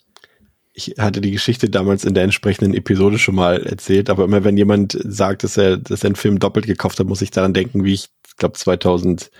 ich 0.73 0.95
hatte 0.97 1.21
die 1.21 1.31
Geschichte 1.31 1.69
damals 1.69 2.03
in 2.03 2.15
der 2.15 2.23
entsprechenden 2.23 2.73
Episode 2.73 3.19
schon 3.19 3.35
mal 3.35 3.63
erzählt, 3.63 4.09
aber 4.09 4.25
immer 4.25 4.43
wenn 4.43 4.57
jemand 4.57 4.97
sagt, 5.03 5.43
dass 5.43 5.55
er, 5.55 5.77
dass 5.77 6.03
er 6.03 6.07
einen 6.07 6.15
Film 6.15 6.39
doppelt 6.39 6.65
gekauft 6.65 6.99
hat, 6.99 7.07
muss 7.07 7.21
ich 7.21 7.29
daran 7.31 7.53
denken, 7.53 7.83
wie 7.83 7.93
ich, 7.93 8.09
glaube 8.37 8.57
2012 8.57 9.31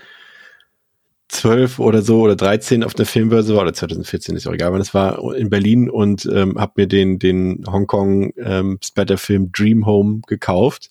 oder 1.78 2.02
so 2.02 2.20
oder 2.20 2.36
13 2.36 2.84
auf 2.84 2.94
der 2.94 3.06
Filmbörse 3.06 3.56
war 3.56 3.62
oder 3.62 3.74
2014 3.74 4.36
ist 4.36 4.46
auch 4.46 4.52
egal, 4.52 4.72
wann 4.72 4.80
es 4.80 4.94
war 4.94 5.34
in 5.34 5.50
Berlin 5.50 5.90
und 5.90 6.24
ähm, 6.32 6.56
habe 6.56 6.74
mir 6.76 6.86
den 6.86 7.18
den 7.18 7.64
Hongkong 7.66 8.32
ähm, 8.36 8.78
Spatter-Film 8.84 9.50
Dream 9.50 9.84
Home 9.84 10.20
gekauft 10.28 10.90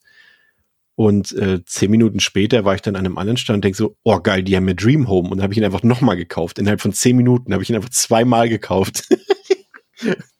und 0.95 1.31
äh, 1.31 1.63
zehn 1.65 1.89
Minuten 1.89 2.19
später 2.19 2.65
war 2.65 2.75
ich 2.75 2.81
dann 2.81 2.97
an 2.97 3.05
einem 3.05 3.17
anderen 3.17 3.37
Stand 3.37 3.57
und 3.57 3.63
denke 3.63 3.77
so, 3.77 3.95
oh 4.03 4.19
geil, 4.19 4.43
die 4.43 4.57
haben 4.57 4.65
mir 4.65 4.75
Dream 4.75 5.07
Home 5.07 5.29
und 5.29 5.41
habe 5.41 5.53
ich 5.53 5.57
ihn 5.57 5.63
einfach 5.65 5.83
nochmal 5.83 6.17
gekauft. 6.17 6.59
Innerhalb 6.59 6.81
von 6.81 6.91
zehn 6.91 7.15
Minuten 7.15 7.53
habe 7.53 7.63
ich 7.63 7.69
ihn 7.69 7.77
einfach 7.77 7.89
zweimal 7.89 8.49
gekauft. 8.49 9.07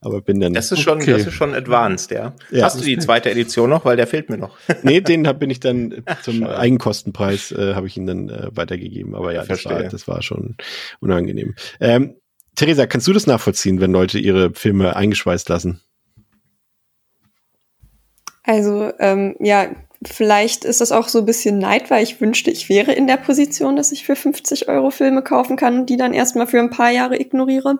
Aber 0.00 0.20
bin 0.20 0.40
dann. 0.40 0.54
Das 0.54 0.72
ist 0.72 0.80
schon, 0.80 0.98
okay. 0.98 1.12
das 1.12 1.26
ist 1.26 1.34
schon 1.34 1.54
advanced, 1.54 2.10
ja. 2.10 2.34
ja 2.50 2.64
Hast 2.64 2.80
du 2.80 2.84
die 2.84 2.98
zweite 2.98 3.30
Edition 3.30 3.70
noch? 3.70 3.84
Weil 3.84 3.96
der 3.96 4.06
fehlt 4.06 4.30
mir 4.30 4.38
noch. 4.38 4.56
nee, 4.82 5.00
den 5.00 5.26
hab, 5.26 5.38
bin 5.38 5.50
ich 5.50 5.60
dann 5.60 6.02
zum 6.22 6.40
Schade. 6.40 6.58
Eigenkostenpreis, 6.58 7.52
äh, 7.52 7.74
habe 7.74 7.86
ich 7.86 7.96
ihn 7.96 8.06
dann 8.06 8.28
äh, 8.28 8.48
weitergegeben. 8.52 9.14
Aber 9.14 9.32
ja, 9.32 9.44
das 9.44 9.64
war, 9.64 9.82
das 9.82 10.08
war 10.08 10.22
schon 10.22 10.56
unangenehm. 11.00 11.54
Ähm, 11.80 12.16
Theresa, 12.54 12.86
kannst 12.86 13.06
du 13.06 13.12
das 13.12 13.26
nachvollziehen, 13.26 13.80
wenn 13.80 13.92
Leute 13.92 14.18
ihre 14.18 14.52
Filme 14.52 14.94
eingeschweißt 14.94 15.48
lassen? 15.48 15.80
Also, 18.42 18.92
ähm, 18.98 19.36
ja, 19.40 19.70
vielleicht 20.04 20.64
ist 20.64 20.82
das 20.82 20.92
auch 20.92 21.08
so 21.08 21.20
ein 21.20 21.24
bisschen 21.24 21.58
Neid, 21.58 21.90
weil 21.90 22.02
ich 22.02 22.20
wünschte, 22.20 22.50
ich 22.50 22.68
wäre 22.68 22.92
in 22.92 23.06
der 23.06 23.16
Position, 23.16 23.76
dass 23.76 23.92
ich 23.92 24.04
für 24.04 24.16
50 24.16 24.68
Euro 24.68 24.90
Filme 24.90 25.22
kaufen 25.22 25.56
kann 25.56 25.80
und 25.80 25.86
die 25.90 25.96
dann 25.96 26.12
erstmal 26.12 26.46
für 26.46 26.58
ein 26.58 26.70
paar 26.70 26.90
Jahre 26.90 27.18
ignoriere. 27.18 27.78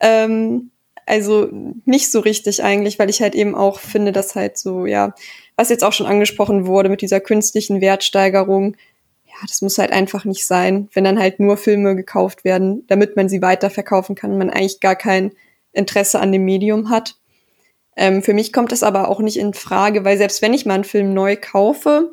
Ähm, 0.00 0.71
also 1.06 1.48
nicht 1.84 2.10
so 2.10 2.20
richtig 2.20 2.62
eigentlich, 2.62 2.98
weil 2.98 3.10
ich 3.10 3.22
halt 3.22 3.34
eben 3.34 3.54
auch 3.54 3.80
finde, 3.80 4.12
dass 4.12 4.34
halt 4.34 4.58
so, 4.58 4.86
ja, 4.86 5.14
was 5.56 5.68
jetzt 5.68 5.84
auch 5.84 5.92
schon 5.92 6.06
angesprochen 6.06 6.66
wurde 6.66 6.88
mit 6.88 7.02
dieser 7.02 7.20
künstlichen 7.20 7.80
Wertsteigerung, 7.80 8.76
ja, 9.26 9.34
das 9.46 9.62
muss 9.62 9.78
halt 9.78 9.92
einfach 9.92 10.24
nicht 10.24 10.46
sein, 10.46 10.88
wenn 10.92 11.04
dann 11.04 11.18
halt 11.18 11.40
nur 11.40 11.56
Filme 11.56 11.96
gekauft 11.96 12.44
werden, 12.44 12.86
damit 12.86 13.16
man 13.16 13.28
sie 13.28 13.42
weiterverkaufen 13.42 14.14
kann, 14.14 14.38
man 14.38 14.50
eigentlich 14.50 14.80
gar 14.80 14.96
kein 14.96 15.32
Interesse 15.72 16.20
an 16.20 16.32
dem 16.32 16.44
Medium 16.44 16.90
hat. 16.90 17.16
Ähm, 17.96 18.22
für 18.22 18.34
mich 18.34 18.52
kommt 18.52 18.72
das 18.72 18.82
aber 18.82 19.08
auch 19.08 19.20
nicht 19.20 19.38
in 19.38 19.54
Frage, 19.54 20.04
weil 20.04 20.18
selbst 20.18 20.42
wenn 20.42 20.54
ich 20.54 20.66
mal 20.66 20.74
einen 20.74 20.84
Film 20.84 21.14
neu 21.14 21.36
kaufe, 21.36 22.12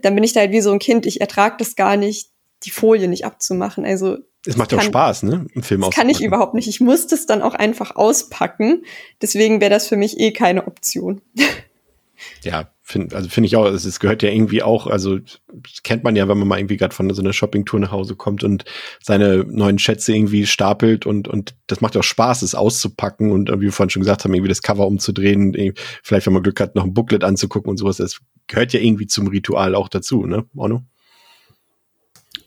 dann 0.00 0.14
bin 0.14 0.24
ich 0.24 0.32
da 0.32 0.40
halt 0.40 0.52
wie 0.52 0.60
so 0.60 0.72
ein 0.72 0.78
Kind. 0.78 1.06
Ich 1.06 1.20
ertrage 1.20 1.56
das 1.58 1.76
gar 1.76 1.96
nicht, 1.96 2.30
die 2.64 2.70
Folie 2.70 3.08
nicht 3.08 3.24
abzumachen. 3.24 3.84
Also 3.84 4.18
es 4.46 4.56
macht 4.56 4.72
ja 4.72 4.78
auch 4.78 4.82
Spaß, 4.82 5.22
ne? 5.24 5.46
Ein 5.54 5.62
Film 5.62 5.80
Das 5.82 5.90
kann 5.90 6.08
ich 6.08 6.20
überhaupt 6.20 6.54
nicht. 6.54 6.68
Ich 6.68 6.80
muss 6.80 7.06
das 7.06 7.26
dann 7.26 7.42
auch 7.42 7.54
einfach 7.54 7.96
auspacken. 7.96 8.84
Deswegen 9.22 9.60
wäre 9.60 9.70
das 9.70 9.88
für 9.88 9.96
mich 9.96 10.18
eh 10.20 10.32
keine 10.32 10.66
Option. 10.66 11.20
Ja, 12.42 12.70
find, 12.80 13.14
also 13.14 13.28
finde 13.28 13.48
ich 13.48 13.56
auch, 13.56 13.66
es, 13.66 13.84
es 13.84 14.00
gehört 14.00 14.22
ja 14.22 14.30
irgendwie 14.30 14.62
auch, 14.62 14.86
also 14.86 15.18
kennt 15.82 16.04
man 16.04 16.16
ja, 16.16 16.28
wenn 16.28 16.38
man 16.38 16.48
mal 16.48 16.58
irgendwie 16.58 16.76
gerade 16.76 16.94
von 16.94 17.12
so 17.12 17.20
einer 17.20 17.32
Shoppingtour 17.32 17.80
nach 17.80 17.90
Hause 17.90 18.16
kommt 18.16 18.44
und 18.44 18.64
seine 19.02 19.44
neuen 19.44 19.78
Schätze 19.78 20.14
irgendwie 20.14 20.46
stapelt 20.46 21.04
und, 21.04 21.28
und 21.28 21.54
das 21.66 21.80
macht 21.80 21.94
ja 21.94 22.00
auch 22.00 22.04
Spaß, 22.04 22.42
es 22.42 22.54
auszupacken 22.54 23.32
und 23.32 23.50
wie 23.50 23.62
wir 23.62 23.72
vorhin 23.72 23.90
schon 23.90 24.02
gesagt 24.02 24.24
haben, 24.24 24.32
irgendwie 24.32 24.48
das 24.48 24.62
Cover 24.62 24.86
umzudrehen, 24.86 25.74
vielleicht, 26.02 26.26
wenn 26.26 26.32
man 26.32 26.42
Glück 26.42 26.60
hat, 26.60 26.74
noch 26.76 26.84
ein 26.84 26.94
Booklet 26.94 27.24
anzugucken 27.24 27.70
und 27.70 27.76
sowas. 27.76 27.96
Das 27.96 28.20
gehört 28.46 28.72
ja 28.72 28.80
irgendwie 28.80 29.06
zum 29.06 29.26
Ritual 29.26 29.74
auch 29.74 29.88
dazu, 29.88 30.24
ne, 30.24 30.46
Ono? 30.54 30.84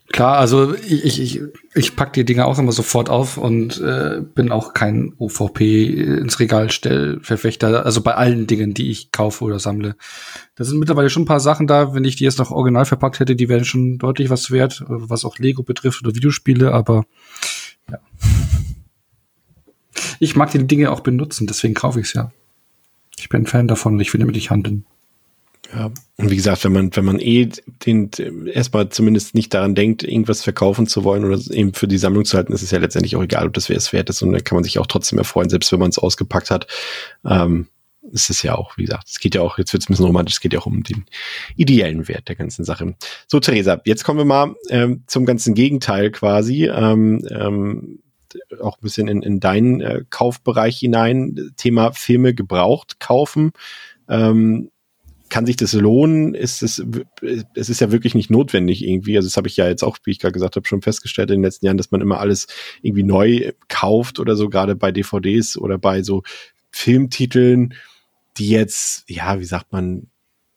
Klar, 0.10 0.38
also 0.38 0.74
ich, 0.74 1.04
ich, 1.04 1.22
ich, 1.22 1.42
ich 1.76 1.96
pack 1.98 2.14
die 2.14 2.24
Dinger 2.24 2.48
auch 2.48 2.58
immer 2.58 2.72
sofort 2.72 3.10
auf 3.10 3.38
und 3.38 3.80
äh, 3.82 4.22
bin 4.22 4.52
auch 4.52 4.74
kein 4.74 5.14
OVP 5.18 5.86
ins 5.86 6.40
Regal 6.40 6.72
stell 6.72 7.20
Verfechter, 7.22 7.86
also 7.86 8.02
bei 8.02 8.16
allen 8.16 8.48
Dingen, 8.48 8.74
die 8.74 8.90
ich 8.90 9.12
kaufe 9.12 9.44
oder 9.44 9.60
sammle. 9.60 9.96
Da 10.56 10.64
sind 10.64 10.80
mittlerweile 10.80 11.10
schon 11.10 11.24
ein 11.24 11.28
paar 11.28 11.42
Sachen 11.42 11.68
da, 11.68 11.94
wenn 11.94 12.06
ich 12.06 12.16
die 12.16 12.24
jetzt 12.24 12.40
noch 12.40 12.52
original 12.52 12.86
verpackt 12.86 13.20
hätte, 13.20 13.36
die 13.36 13.50
wären 13.50 13.66
schon 13.66 13.98
deutlich 13.98 14.30
was 14.30 14.50
wert, 14.50 14.84
was 14.88 15.26
auch 15.26 15.40
Lego 15.40 15.64
betrifft 15.64 16.04
oder 16.04 16.16
Videospiele, 16.16 16.74
aber 16.74 17.06
ja. 17.92 18.00
Ich 20.20 20.36
mag 20.36 20.52
die 20.52 20.66
Dinge 20.66 20.92
auch 20.92 21.02
benutzen, 21.02 21.48
deswegen 21.48 21.74
kaufe 21.74 22.00
ich 22.00 22.08
es 22.08 22.14
ja. 22.14 22.32
Ich 23.20 23.30
bin 23.30 23.46
Fan 23.46 23.68
davon 23.68 23.96
und 23.96 24.00
ich 24.00 24.14
will 24.14 24.20
damit 24.20 24.36
nicht 24.36 24.52
handeln. 24.52 24.86
Ja, 25.74 25.92
und 26.18 26.32
wie 26.32 26.36
gesagt, 26.36 26.64
wenn 26.64 26.72
man, 26.72 26.96
wenn 26.96 27.06
man 27.06 27.20
eh 27.20 27.50
den, 27.86 28.10
erstmal 28.48 28.90
zumindest 28.90 29.36
nicht 29.36 29.54
daran 29.54 29.76
denkt, 29.76 30.04
irgendwas 30.04 30.44
verkaufen 30.44 30.88
zu 30.88 31.04
wollen 31.04 31.26
oder 31.26 31.40
eben 31.52 31.74
für 31.74 31.88
die 31.88 31.98
Sammlung 31.98 32.26
zu 32.26 32.38
halten, 32.38 32.54
ist 32.54 32.62
es 32.62 32.72
ja 32.72 32.80
letztendlich 32.80 33.16
auch 33.16 33.24
egal, 33.24 33.48
ob 33.48 33.54
das 33.54 33.70
wer 33.70 33.78
es 33.78 33.92
wert 33.92 34.10
ist 34.10 34.22
und 34.22 34.32
dann 34.32 34.44
kann 34.44 34.56
man 34.56 34.64
sich 34.64 34.80
auch 34.80 34.88
trotzdem 34.88 35.20
erfreuen, 35.20 35.50
selbst 35.50 35.72
wenn 35.72 35.80
man 35.80 35.90
es 35.90 36.00
ausgepackt 36.00 36.52
hat. 36.52 36.68
Ähm, 37.26 37.68
ist 38.12 38.30
es 38.30 38.42
ja 38.42 38.56
auch, 38.56 38.78
wie 38.78 38.86
gesagt, 38.86 39.10
es 39.10 39.20
geht 39.20 39.36
ja 39.36 39.42
auch, 39.42 39.58
jetzt 39.58 39.74
wird 39.74 39.84
es 39.84 39.90
ein 39.90 39.94
bisschen 39.94 40.06
romantisch, 40.06 40.36
es 40.36 40.40
geht 40.40 40.54
ja 40.54 40.60
auch 40.60 40.66
um 40.66 40.84
den 40.84 41.06
ideellen 41.56 42.08
Wert 42.08 42.30
der 42.30 42.36
ganzen 42.36 42.64
Sache. 42.64 42.96
So, 43.28 43.40
Theresa, 43.40 43.82
jetzt 43.86 44.04
kommen 44.04 44.20
wir 44.20 44.26
mal 44.26 44.56
ähm, 44.70 45.04
zum 45.08 45.26
ganzen 45.26 45.54
Gegenteil 45.54 46.12
quasi. 46.12 46.68
Ähm, 46.68 47.28
ähm, 47.30 48.00
auch 48.62 48.78
ein 48.78 48.82
bisschen 48.82 49.08
in, 49.08 49.22
in 49.24 49.40
deinen 49.40 49.82
äh, 49.82 50.04
Kaufbereich 50.10 50.80
hinein. 50.80 51.52
Thema 51.58 51.92
Filme 51.92 52.34
gebraucht 52.34 53.00
kaufen. 53.00 53.52
Ähm, 54.08 54.70
kann 55.30 55.46
sich 55.46 55.56
das 55.56 55.74
lohnen? 55.74 56.34
Ist 56.34 56.64
es, 56.64 56.84
es 57.56 57.70
ist 57.70 57.82
ja 57.82 57.92
wirklich 57.92 58.16
nicht 58.16 58.30
notwendig 58.30 58.86
irgendwie. 58.86 59.18
Also 59.18 59.28
das 59.28 59.38
habe 59.38 59.48
ich 59.48 59.58
ja 59.58 59.68
jetzt 59.68 59.84
auch, 59.84 59.98
wie 60.04 60.12
ich 60.12 60.20
gerade 60.20 60.34
gesagt 60.34 60.56
habe, 60.56 60.68
schon 60.68 60.82
festgestellt 60.82 61.30
in 61.32 61.38
den 61.38 61.44
letzten 61.44 61.66
Jahren, 61.66 61.78
dass 61.78 61.92
man 61.92 62.02
immer 62.02 62.20
alles 62.20 62.48
irgendwie 62.82 63.04
neu 63.04 63.52
kauft 63.68 64.20
oder 64.20 64.36
so, 64.36 64.50
gerade 64.50 64.76
bei 64.76 64.92
DVDs 64.92 65.58
oder 65.58 65.78
bei 65.78 66.04
so 66.04 66.24
Filmtiteln, 66.72 67.74
die 68.38 68.50
jetzt, 68.50 69.04
ja, 69.08 69.40
wie 69.40 69.46
sagt 69.46 69.72
man, 69.72 70.08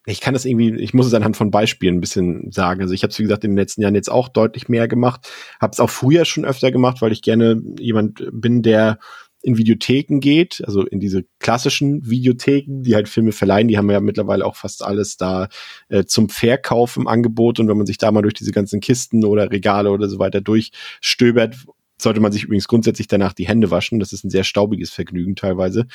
ich 0.05 0.19
kann 0.19 0.33
das 0.33 0.45
irgendwie, 0.45 0.75
ich 0.75 0.93
muss 0.93 1.05
es 1.05 1.13
anhand 1.13 1.37
von 1.37 1.51
Beispielen 1.51 1.97
ein 1.97 2.01
bisschen 2.01 2.51
sagen. 2.51 2.81
Also 2.81 2.93
ich 2.93 3.03
habe 3.03 3.11
es, 3.11 3.19
wie 3.19 3.23
gesagt, 3.23 3.43
in 3.43 3.51
den 3.51 3.57
letzten 3.57 3.81
Jahren 3.81 3.95
jetzt 3.95 4.11
auch 4.11 4.29
deutlich 4.29 4.67
mehr 4.67 4.87
gemacht. 4.87 5.27
Habe 5.59 5.71
es 5.71 5.79
auch 5.79 5.89
früher 5.89 6.25
schon 6.25 6.45
öfter 6.45 6.71
gemacht, 6.71 7.01
weil 7.01 7.11
ich 7.11 7.21
gerne 7.21 7.61
jemand 7.79 8.27
bin, 8.31 8.63
der 8.63 8.97
in 9.43 9.57
Videotheken 9.57 10.19
geht, 10.19 10.61
also 10.65 10.85
in 10.85 10.99
diese 10.99 11.23
klassischen 11.39 12.09
Videotheken, 12.09 12.83
die 12.83 12.95
halt 12.95 13.09
Filme 13.09 13.31
verleihen, 13.31 13.67
die 13.67 13.77
haben 13.77 13.89
ja 13.89 13.99
mittlerweile 13.99 14.45
auch 14.45 14.55
fast 14.55 14.83
alles 14.83 15.17
da 15.17 15.47
äh, 15.89 16.05
zum 16.05 16.29
Verkauf 16.29 16.97
im 16.97 17.07
Angebot. 17.07 17.59
Und 17.59 17.67
wenn 17.67 17.77
man 17.77 17.87
sich 17.87 17.97
da 17.97 18.11
mal 18.11 18.21
durch 18.21 18.33
diese 18.33 18.51
ganzen 18.51 18.79
Kisten 18.79 19.25
oder 19.25 19.51
Regale 19.51 19.91
oder 19.91 20.07
so 20.07 20.19
weiter 20.19 20.41
durchstöbert, 20.41 21.55
sollte 21.99 22.19
man 22.19 22.31
sich 22.31 22.43
übrigens 22.43 22.67
grundsätzlich 22.67 23.07
danach 23.07 23.33
die 23.33 23.47
Hände 23.47 23.71
waschen. 23.71 23.99
Das 23.99 24.13
ist 24.13 24.23
ein 24.23 24.29
sehr 24.29 24.43
staubiges 24.43 24.91
Vergnügen 24.91 25.35
teilweise. 25.35 25.87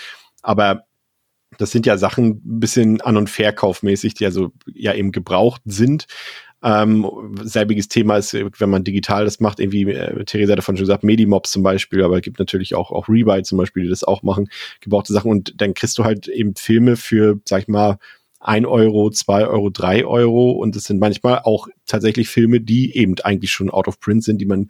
Aber 0.42 0.84
das 1.58 1.70
sind 1.70 1.86
ja 1.86 1.96
Sachen 1.96 2.42
ein 2.44 2.60
bisschen 2.60 3.00
an- 3.00 3.16
und 3.16 3.30
verkaufmäßig, 3.30 4.14
die 4.14 4.26
also 4.26 4.52
ja 4.72 4.94
eben 4.94 5.12
gebraucht 5.12 5.62
sind. 5.64 6.06
Ähm, 6.68 7.08
selbiges 7.44 7.86
Thema 7.86 8.16
ist, 8.16 8.34
wenn 8.34 8.70
man 8.70 8.82
digital 8.82 9.24
das 9.24 9.38
macht, 9.38 9.60
irgendwie, 9.60 9.82
äh, 9.82 10.24
Theresa 10.24 10.50
hat 10.50 10.58
davon 10.58 10.76
schon 10.76 10.82
gesagt, 10.82 11.04
Medimobs 11.04 11.52
zum 11.52 11.62
Beispiel, 11.62 12.02
aber 12.02 12.16
es 12.16 12.22
gibt 12.22 12.40
natürlich 12.40 12.74
auch, 12.74 12.90
auch 12.90 13.08
Rebuy 13.08 13.44
zum 13.44 13.58
Beispiel, 13.58 13.84
die 13.84 13.88
das 13.88 14.02
auch 14.02 14.24
machen, 14.24 14.48
gebrauchte 14.80 15.12
Sachen. 15.12 15.30
Und 15.30 15.60
dann 15.60 15.74
kriegst 15.74 15.96
du 15.96 16.02
halt 16.02 16.26
eben 16.26 16.56
Filme 16.56 16.96
für, 16.96 17.38
sag 17.44 17.62
ich 17.62 17.68
mal, 17.68 17.98
ein 18.40 18.66
Euro, 18.66 19.10
zwei 19.10 19.46
Euro, 19.46 19.70
drei 19.70 20.04
Euro 20.04 20.52
und 20.52 20.76
es 20.76 20.84
sind 20.84 21.00
manchmal 21.00 21.40
auch 21.40 21.68
tatsächlich 21.86 22.28
Filme, 22.28 22.60
die 22.60 22.96
eben 22.96 23.14
eigentlich 23.22 23.50
schon 23.50 23.70
out 23.70 23.88
of 23.88 23.98
print 23.98 24.24
sind, 24.24 24.38
die 24.38 24.46
man 24.46 24.68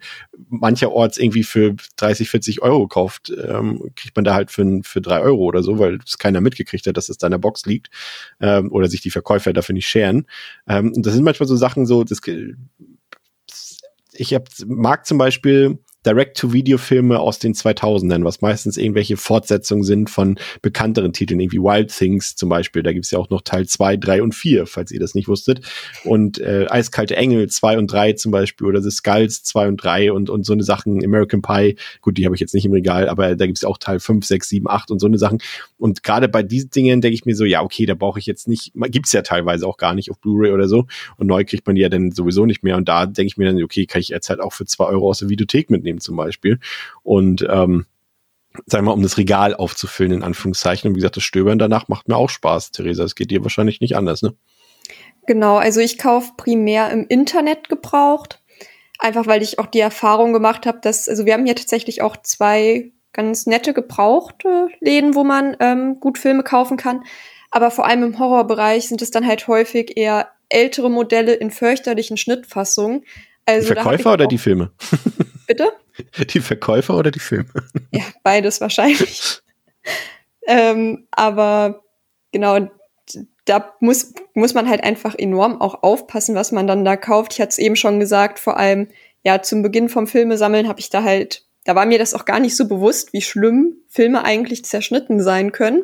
mancherorts 0.49 1.17
irgendwie 1.17 1.43
für 1.43 1.75
30, 1.97 2.29
40 2.29 2.61
Euro 2.61 2.87
kauft, 2.87 3.29
ähm, 3.29 3.91
kriegt 3.95 4.15
man 4.15 4.25
da 4.25 4.33
halt 4.33 4.51
für, 4.51 4.79
für 4.83 5.01
drei 5.01 5.19
Euro 5.21 5.43
oder 5.43 5.63
so, 5.63 5.79
weil 5.79 5.99
es 6.05 6.17
keiner 6.17 6.41
mitgekriegt 6.41 6.87
hat, 6.87 6.97
dass 6.97 7.09
es 7.09 7.17
da 7.17 7.27
in 7.27 7.31
der 7.31 7.37
Box 7.37 7.65
liegt 7.65 7.89
ähm, 8.39 8.71
oder 8.71 8.87
sich 8.87 9.01
die 9.01 9.11
Verkäufer 9.11 9.53
dafür 9.53 9.73
nicht 9.73 9.87
scheren. 9.87 10.25
Ähm, 10.67 10.93
und 10.93 11.05
das 11.05 11.13
sind 11.13 11.23
manchmal 11.23 11.47
so 11.47 11.55
Sachen 11.55 11.85
so, 11.85 12.03
das, 12.03 12.21
ich 14.13 14.33
hab, 14.33 14.47
mag 14.65 15.05
zum 15.05 15.17
Beispiel 15.17 15.79
Direct-to-Video-Filme 16.05 17.19
aus 17.19 17.39
den 17.39 17.53
2000ern, 17.53 18.23
was 18.23 18.41
meistens 18.41 18.77
irgendwelche 18.77 19.17
Fortsetzungen 19.17 19.83
sind 19.83 20.09
von 20.09 20.39
bekannteren 20.61 21.13
Titeln, 21.13 21.39
irgendwie 21.39 21.59
Wild 21.59 21.95
Things 21.95 22.35
zum 22.35 22.49
Beispiel. 22.49 22.83
Da 22.83 22.93
gibt's 22.93 23.11
ja 23.11 23.19
auch 23.19 23.29
noch 23.29 23.41
Teil 23.41 23.67
2, 23.67 23.97
3 23.97 24.21
und 24.21 24.35
4, 24.35 24.67
falls 24.67 24.91
ihr 24.91 24.99
das 24.99 25.15
nicht 25.15 25.27
wusstet. 25.27 25.61
Und 26.03 26.39
äh, 26.39 26.67
Eiskalte 26.69 27.15
Engel 27.15 27.47
2 27.49 27.77
und 27.77 27.91
3 27.91 28.13
zum 28.13 28.31
Beispiel 28.31 28.67
oder 28.67 28.81
The 28.81 28.91
Skulls 28.91 29.43
2 29.43 29.67
und 29.67 29.77
3 29.77 30.11
und, 30.11 30.29
und 30.29 30.45
so 30.45 30.53
eine 30.53 30.63
Sachen, 30.63 31.03
American 31.03 31.41
Pie, 31.41 31.75
gut, 32.01 32.17
die 32.17 32.25
habe 32.25 32.35
ich 32.35 32.41
jetzt 32.41 32.53
nicht 32.53 32.65
im 32.65 32.73
Regal, 32.73 33.09
aber 33.09 33.35
da 33.35 33.45
gibt's 33.45 33.65
auch 33.65 33.77
Teil 33.77 33.99
5, 33.99 34.25
6, 34.25 34.49
7, 34.49 34.69
8 34.69 34.91
und 34.91 34.99
so 34.99 35.07
eine 35.07 35.17
Sachen. 35.17 35.39
Und 35.77 36.03
gerade 36.03 36.27
bei 36.27 36.43
diesen 36.43 36.71
Dingen 36.71 37.01
denke 37.01 37.13
ich 37.13 37.25
mir 37.25 37.35
so, 37.35 37.45
ja, 37.45 37.61
okay, 37.61 37.85
da 37.85 37.93
brauche 37.93 38.19
ich 38.19 38.25
jetzt 38.25 38.47
nicht, 38.47 38.71
gibt's 38.73 39.13
ja 39.13 39.21
teilweise 39.21 39.67
auch 39.67 39.77
gar 39.77 39.93
nicht 39.93 40.09
auf 40.09 40.19
Blu-ray 40.19 40.51
oder 40.51 40.67
so. 40.67 40.87
Und 41.17 41.27
neu 41.27 41.45
kriegt 41.45 41.67
man 41.67 41.75
die 41.75 41.81
ja 41.81 41.89
dann 41.89 42.11
sowieso 42.11 42.45
nicht 42.45 42.63
mehr. 42.63 42.77
Und 42.77 42.89
da 42.89 43.05
denke 43.05 43.27
ich 43.27 43.37
mir 43.37 43.45
dann, 43.45 43.61
okay, 43.63 43.85
kann 43.85 44.01
ich 44.01 44.09
jetzt 44.09 44.29
halt 44.29 44.39
auch 44.39 44.53
für 44.53 44.65
2 44.65 44.85
Euro 44.85 45.09
aus 45.09 45.19
der 45.19 45.29
Videothek 45.29 45.69
mitnehmen 45.69 45.99
zum 45.99 46.15
Beispiel. 46.15 46.59
Und 47.03 47.45
ähm, 47.49 47.85
sagen 48.65 48.85
wir 48.85 48.89
mal, 48.89 48.93
um 48.93 49.03
das 49.03 49.17
Regal 49.17 49.53
aufzufüllen, 49.53 50.11
in 50.11 50.23
Anführungszeichen. 50.23 50.89
Und 50.89 50.95
wie 50.95 50.99
gesagt, 50.99 51.17
das 51.17 51.23
Stöbern 51.23 51.59
danach 51.59 51.87
macht 51.87 52.07
mir 52.07 52.15
auch 52.15 52.29
Spaß, 52.29 52.71
Theresa. 52.71 53.03
Es 53.03 53.15
geht 53.15 53.31
dir 53.31 53.43
wahrscheinlich 53.43 53.81
nicht 53.81 53.95
anders, 53.95 54.21
ne? 54.21 54.33
Genau, 55.27 55.57
also 55.57 55.81
ich 55.81 55.97
kaufe 55.97 56.31
primär 56.37 56.89
im 56.91 57.05
Internet 57.07 57.69
gebraucht. 57.69 58.41
Einfach 58.99 59.27
weil 59.27 59.43
ich 59.43 59.59
auch 59.59 59.67
die 59.67 59.79
Erfahrung 59.79 60.33
gemacht 60.33 60.65
habe, 60.65 60.79
dass, 60.81 61.07
also 61.07 61.25
wir 61.25 61.33
haben 61.33 61.45
hier 61.45 61.55
tatsächlich 61.55 62.01
auch 62.01 62.17
zwei 62.17 62.91
ganz 63.17 63.47
nette 63.47 63.73
gebrauchte 63.73 64.69
Läden, 64.79 65.15
wo 65.15 65.25
man 65.25 65.57
ähm, 65.59 65.99
gut 65.99 66.17
Filme 66.17 66.43
kaufen 66.43 66.77
kann. 66.77 67.03
Aber 67.51 67.71
vor 67.71 67.85
allem 67.85 68.03
im 68.03 68.19
Horrorbereich 68.19 68.87
sind 68.87 69.01
es 69.01 69.11
dann 69.11 69.25
halt 69.25 69.47
häufig 69.47 69.97
eher 69.97 70.29
ältere 70.49 70.89
Modelle 70.89 71.33
in 71.33 71.51
fürchterlichen 71.51 72.15
Schnittfassungen. 72.15 73.03
Also 73.45 73.69
die 73.69 73.73
Verkäufer 73.73 74.13
oder 74.13 74.27
die 74.27 74.37
Filme? 74.37 74.71
Bitte? 75.47 75.73
Die 76.29 76.39
Verkäufer 76.39 76.95
oder 76.95 77.09
die 77.09 77.19
Filme? 77.19 77.49
Ja, 77.91 78.03
beides 78.23 78.61
wahrscheinlich. 78.61 79.39
ähm, 80.47 81.07
aber 81.11 81.83
genau, 82.31 82.69
da 83.45 83.73
muss, 83.79 84.13
muss 84.35 84.53
man 84.53 84.69
halt 84.69 84.83
einfach 84.83 85.15
enorm 85.17 85.59
auch 85.59 85.81
aufpassen, 85.81 86.35
was 86.35 86.51
man 86.51 86.67
dann 86.67 86.85
da 86.85 86.97
kauft. 86.97 87.33
Ich 87.33 87.41
hatte 87.41 87.49
es 87.49 87.57
eben 87.57 87.75
schon 87.75 87.99
gesagt, 87.99 88.37
vor 88.37 88.57
allem 88.57 88.89
ja 89.23 89.41
zum 89.41 89.63
Beginn 89.63 89.89
vom 89.89 90.05
Filmesammeln 90.05 90.67
habe 90.67 90.79
ich 90.79 90.89
da 90.89 91.01
halt, 91.01 91.46
da 91.67 91.75
war 91.75 91.85
mir 91.85 91.99
das 91.99 92.13
auch 92.13 92.23
gar 92.23 92.39
nicht 92.39 92.55
so 92.55 92.65
bewusst, 92.65 93.11
wie 93.11 93.21
schlimm 93.21 93.75
Filme 93.89 94.23
eigentlich 94.23 94.63
zerschnitten 94.63 95.21
sein 95.21 95.51
können. 95.51 95.83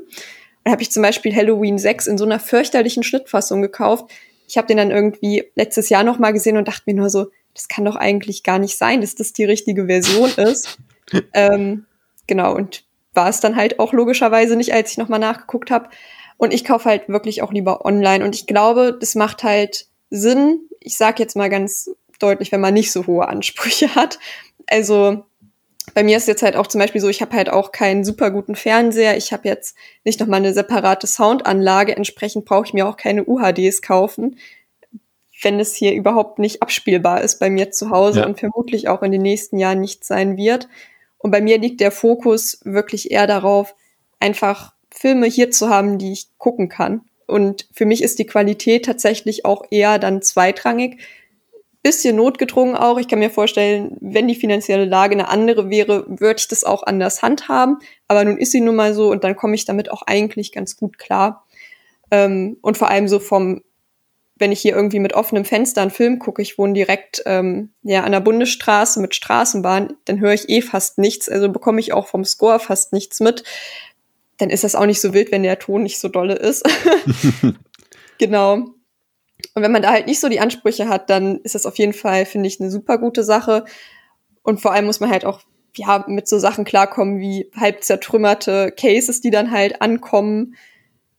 Da 0.63 0.71
habe 0.71 0.81
ich 0.81 0.93
zum 0.93 1.03
Beispiel 1.03 1.35
Halloween 1.35 1.77
6 1.77 2.07
in 2.07 2.17
so 2.17 2.23
einer 2.23 2.39
fürchterlichen 2.39 3.03
Schnittfassung 3.03 3.61
gekauft. 3.61 4.09
Ich 4.47 4.57
habe 4.57 4.65
den 4.65 4.77
dann 4.77 4.91
irgendwie 4.91 5.43
letztes 5.55 5.89
Jahr 5.89 6.05
noch 6.05 6.19
mal 6.19 6.31
gesehen 6.31 6.55
und 6.55 6.69
dachte 6.69 6.83
mir 6.85 6.93
nur 6.93 7.09
so, 7.09 7.27
das 7.53 7.67
kann 7.67 7.83
doch 7.83 7.97
eigentlich 7.97 8.43
gar 8.43 8.59
nicht 8.59 8.77
sein, 8.77 9.01
dass 9.01 9.15
das 9.15 9.33
die 9.33 9.43
richtige 9.43 9.87
Version 9.87 10.29
ist. 10.37 10.77
ähm, 11.33 11.85
genau, 12.27 12.55
und 12.55 12.85
war 13.13 13.27
es 13.27 13.41
dann 13.41 13.57
halt 13.57 13.77
auch 13.79 13.91
logischerweise 13.91 14.55
nicht, 14.55 14.73
als 14.73 14.91
ich 14.91 14.97
nochmal 14.97 15.19
nachgeguckt 15.19 15.69
habe. 15.69 15.89
Und 16.37 16.53
ich 16.53 16.63
kaufe 16.63 16.87
halt 16.87 17.09
wirklich 17.09 17.41
auch 17.41 17.51
lieber 17.51 17.85
online. 17.85 18.23
Und 18.23 18.35
ich 18.35 18.47
glaube, 18.47 18.97
das 18.97 19.15
macht 19.15 19.43
halt 19.43 19.87
Sinn. 20.09 20.61
Ich 20.79 20.95
sage 20.95 21.21
jetzt 21.21 21.35
mal 21.35 21.49
ganz 21.49 21.91
deutlich, 22.19 22.53
wenn 22.53 22.61
man 22.61 22.73
nicht 22.73 22.93
so 22.93 23.05
hohe 23.05 23.27
Ansprüche 23.27 23.95
hat. 23.95 24.17
Also 24.65 25.25
bei 25.93 26.03
mir 26.03 26.17
ist 26.17 26.27
jetzt 26.27 26.43
halt 26.43 26.55
auch 26.55 26.67
zum 26.67 26.79
Beispiel 26.79 27.01
so, 27.01 27.09
ich 27.09 27.21
habe 27.21 27.35
halt 27.35 27.49
auch 27.49 27.71
keinen 27.71 28.03
super 28.03 28.31
guten 28.31 28.55
Fernseher. 28.55 29.17
Ich 29.17 29.33
habe 29.33 29.47
jetzt 29.47 29.75
nicht 30.03 30.19
nochmal 30.19 30.39
eine 30.39 30.53
separate 30.53 31.07
Soundanlage. 31.07 31.95
Entsprechend 31.95 32.45
brauche 32.45 32.65
ich 32.65 32.73
mir 32.73 32.87
auch 32.87 32.97
keine 32.97 33.25
UHDs 33.25 33.81
kaufen 33.81 34.37
wenn 35.43 35.59
es 35.59 35.75
hier 35.75 35.93
überhaupt 35.93 36.39
nicht 36.39 36.61
abspielbar 36.61 37.21
ist 37.21 37.39
bei 37.39 37.49
mir 37.49 37.71
zu 37.71 37.89
Hause 37.89 38.21
Ja. 38.21 38.25
und 38.25 38.39
vermutlich 38.39 38.87
auch 38.87 39.03
in 39.03 39.11
den 39.11 39.21
nächsten 39.21 39.59
Jahren 39.59 39.81
nicht 39.81 40.05
sein 40.05 40.37
wird. 40.37 40.67
Und 41.17 41.31
bei 41.31 41.41
mir 41.41 41.57
liegt 41.57 41.81
der 41.81 41.91
Fokus 41.91 42.59
wirklich 42.63 43.11
eher 43.11 43.27
darauf, 43.27 43.75
einfach 44.19 44.73
Filme 44.91 45.27
hier 45.27 45.51
zu 45.51 45.69
haben, 45.69 45.97
die 45.97 46.11
ich 46.13 46.27
gucken 46.37 46.69
kann. 46.69 47.01
Und 47.27 47.67
für 47.71 47.85
mich 47.85 48.03
ist 48.03 48.19
die 48.19 48.25
Qualität 48.25 48.85
tatsächlich 48.85 49.45
auch 49.45 49.63
eher 49.71 49.99
dann 49.99 50.21
zweitrangig. 50.21 50.99
Bisschen 51.83 52.15
notgedrungen 52.15 52.77
auch. 52.77 52.97
Ich 52.97 53.09
kann 53.09 53.19
mir 53.19 53.29
vorstellen, 53.29 53.97
wenn 53.99 54.29
die 54.29 54.35
finanzielle 54.35 54.85
Lage 54.85 55.13
eine 55.13 55.27
andere 55.27 55.69
wäre, 55.69 56.05
würde 56.07 56.39
ich 56.39 56.47
das 56.47 56.63
auch 56.63 56.83
anders 56.83 57.21
handhaben. 57.21 57.79
Aber 58.07 58.23
nun 58.23 58.37
ist 58.37 58.53
sie 58.53 58.61
nun 58.61 58.77
mal 58.77 58.93
so 58.93 59.11
und 59.11 59.25
dann 59.25 59.35
komme 59.35 59.55
ich 59.55 59.65
damit 59.65 59.91
auch 59.91 60.01
eigentlich 60.03 60.53
ganz 60.53 60.77
gut 60.77 60.97
klar. 60.97 61.45
Ähm, 62.09 62.57
und 62.61 62.77
vor 62.77 62.89
allem 62.89 63.09
so 63.09 63.19
vom, 63.19 63.63
wenn 64.35 64.53
ich 64.53 64.61
hier 64.61 64.75
irgendwie 64.75 64.99
mit 64.99 65.13
offenem 65.13 65.43
Fenster 65.43 65.81
einen 65.81 65.91
Film 65.91 66.19
gucke, 66.19 66.41
ich 66.41 66.57
wohne 66.57 66.71
direkt 66.71 67.21
ähm, 67.25 67.73
ja, 67.81 68.03
an 68.03 68.13
der 68.13 68.21
Bundesstraße 68.21 69.01
mit 69.01 69.13
Straßenbahn, 69.13 69.93
dann 70.05 70.21
höre 70.21 70.33
ich 70.33 70.47
eh 70.47 70.61
fast 70.61 70.99
nichts, 70.99 71.27
also 71.27 71.49
bekomme 71.49 71.81
ich 71.81 71.91
auch 71.91 72.07
vom 72.07 72.23
Score 72.23 72.59
fast 72.59 72.93
nichts 72.93 73.19
mit. 73.19 73.43
Dann 74.37 74.49
ist 74.49 74.63
das 74.63 74.75
auch 74.75 74.85
nicht 74.85 75.01
so 75.01 75.13
wild, 75.13 75.33
wenn 75.33 75.43
der 75.43 75.59
Ton 75.59 75.83
nicht 75.83 75.99
so 75.99 76.07
dolle 76.07 76.35
ist. 76.35 76.63
genau. 78.19 78.73
Und 79.55 79.61
wenn 79.61 79.71
man 79.71 79.81
da 79.81 79.91
halt 79.91 80.07
nicht 80.07 80.19
so 80.19 80.29
die 80.29 80.39
Ansprüche 80.39 80.89
hat, 80.89 81.09
dann 81.09 81.39
ist 81.41 81.55
das 81.55 81.65
auf 81.65 81.77
jeden 81.77 81.93
Fall, 81.93 82.25
finde 82.25 82.47
ich, 82.47 82.59
eine 82.59 82.71
super 82.71 82.97
gute 82.97 83.23
Sache. 83.23 83.65
Und 84.41 84.61
vor 84.61 84.73
allem 84.73 84.85
muss 84.85 84.99
man 84.99 85.11
halt 85.11 85.25
auch 85.25 85.41
ja, 85.75 86.03
mit 86.07 86.27
so 86.27 86.39
Sachen 86.39 86.65
klarkommen 86.65 87.19
wie 87.19 87.49
halb 87.55 87.83
zertrümmerte 87.83 88.71
Cases, 88.71 89.21
die 89.21 89.31
dann 89.31 89.51
halt 89.51 89.81
ankommen. 89.81 90.55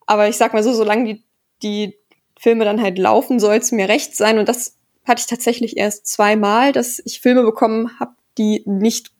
Aber 0.06 0.28
ich 0.28 0.36
sag 0.36 0.52
mal 0.52 0.62
so, 0.62 0.72
solange 0.72 1.04
die, 1.04 1.24
die 1.62 1.98
Filme 2.38 2.64
dann 2.64 2.82
halt 2.82 2.98
laufen, 2.98 3.40
soll 3.40 3.56
es 3.56 3.72
mir 3.72 3.88
recht 3.88 4.16
sein. 4.16 4.38
Und 4.38 4.48
das 4.48 4.76
hatte 5.04 5.20
ich 5.20 5.26
tatsächlich 5.26 5.76
erst 5.76 6.06
zweimal, 6.06 6.72
dass 6.72 7.00
ich 7.04 7.20
Filme 7.20 7.42
bekommen 7.42 7.98
habe, 7.98 8.12
die 8.38 8.62
nicht 8.66 9.12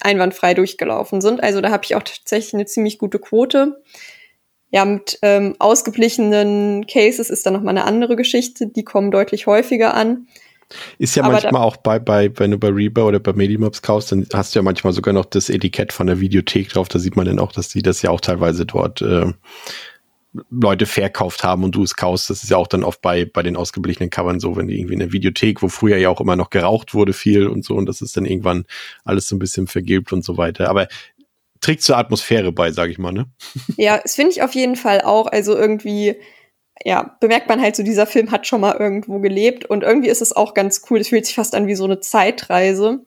einwandfrei 0.00 0.54
durchgelaufen 0.54 1.20
sind. 1.20 1.42
Also 1.42 1.60
da 1.60 1.70
habe 1.70 1.84
ich 1.84 1.94
auch 1.94 2.02
tatsächlich 2.02 2.54
eine 2.54 2.66
ziemlich 2.66 2.98
gute 2.98 3.18
Quote. 3.18 3.82
Ja, 4.70 4.84
mit 4.84 5.18
ähm, 5.22 5.54
ausgeblichenen 5.58 6.86
Cases 6.86 7.30
ist 7.30 7.46
dann 7.46 7.54
noch 7.54 7.62
mal 7.62 7.70
eine 7.70 7.84
andere 7.84 8.16
Geschichte. 8.16 8.66
Die 8.66 8.84
kommen 8.84 9.10
deutlich 9.10 9.46
häufiger 9.46 9.94
an. 9.94 10.26
Ist 10.98 11.16
ja 11.16 11.24
Aber 11.24 11.32
manchmal 11.32 11.62
auch 11.62 11.78
bei, 11.78 11.98
bei, 11.98 12.30
wenn 12.38 12.50
du 12.50 12.58
bei 12.58 12.68
Reba 12.68 13.02
oder 13.02 13.20
bei 13.20 13.32
Medimobs 13.32 13.80
kaufst, 13.80 14.12
dann 14.12 14.26
hast 14.34 14.54
du 14.54 14.58
ja 14.58 14.62
manchmal 14.62 14.92
sogar 14.92 15.14
noch 15.14 15.24
das 15.24 15.48
Etikett 15.48 15.92
von 15.92 16.06
der 16.06 16.20
Videothek 16.20 16.68
drauf. 16.68 16.88
Da 16.88 16.98
sieht 16.98 17.16
man 17.16 17.24
dann 17.24 17.38
auch, 17.38 17.52
dass 17.52 17.68
die 17.68 17.80
das 17.80 18.02
ja 18.02 18.10
auch 18.10 18.20
teilweise 18.20 18.66
dort 18.66 19.00
äh, 19.00 19.32
Leute 20.50 20.84
verkauft 20.86 21.42
haben 21.42 21.64
und 21.64 21.74
du 21.74 21.82
es 21.82 21.96
kaufst. 21.96 22.28
Das 22.28 22.42
ist 22.42 22.50
ja 22.50 22.58
auch 22.58 22.66
dann 22.66 22.84
oft 22.84 23.00
bei, 23.00 23.24
bei 23.24 23.42
den 23.42 23.56
ausgeblichenen 23.56 24.10
Covern 24.10 24.40
so, 24.40 24.56
wenn 24.56 24.68
die 24.68 24.78
irgendwie 24.78 24.94
in 24.94 25.00
der 25.00 25.12
Videothek, 25.12 25.62
wo 25.62 25.68
früher 25.68 25.96
ja 25.96 26.10
auch 26.10 26.20
immer 26.20 26.36
noch 26.36 26.50
geraucht 26.50 26.92
wurde 26.92 27.14
viel 27.14 27.46
und 27.46 27.64
so, 27.64 27.74
und 27.74 27.86
das 27.86 28.02
ist 28.02 28.16
dann 28.16 28.26
irgendwann 28.26 28.66
alles 29.04 29.28
so 29.28 29.36
ein 29.36 29.38
bisschen 29.38 29.66
vergilbt 29.66 30.12
und 30.12 30.24
so 30.24 30.36
weiter. 30.36 30.68
Aber 30.68 30.88
trägt 31.60 31.82
zur 31.82 31.96
Atmosphäre 31.98 32.52
bei, 32.52 32.70
sage 32.72 32.90
ich 32.92 32.98
mal, 32.98 33.12
ne? 33.12 33.26
Ja, 33.76 33.98
das 33.98 34.14
finde 34.14 34.32
ich 34.32 34.42
auf 34.42 34.54
jeden 34.54 34.76
Fall 34.76 35.00
auch. 35.02 35.26
Also 35.26 35.56
irgendwie, 35.56 36.16
ja, 36.84 37.16
bemerkt 37.20 37.48
man 37.48 37.60
halt 37.60 37.76
so, 37.76 37.82
dieser 37.82 38.06
Film 38.06 38.30
hat 38.30 38.46
schon 38.46 38.60
mal 38.60 38.76
irgendwo 38.78 39.18
gelebt 39.20 39.64
und 39.64 39.82
irgendwie 39.82 40.08
ist 40.08 40.22
es 40.22 40.34
auch 40.34 40.54
ganz 40.54 40.82
cool. 40.90 41.00
Es 41.00 41.08
fühlt 41.08 41.26
sich 41.26 41.34
fast 41.34 41.54
an 41.54 41.66
wie 41.66 41.74
so 41.74 41.84
eine 41.84 42.00
Zeitreise. 42.00 43.04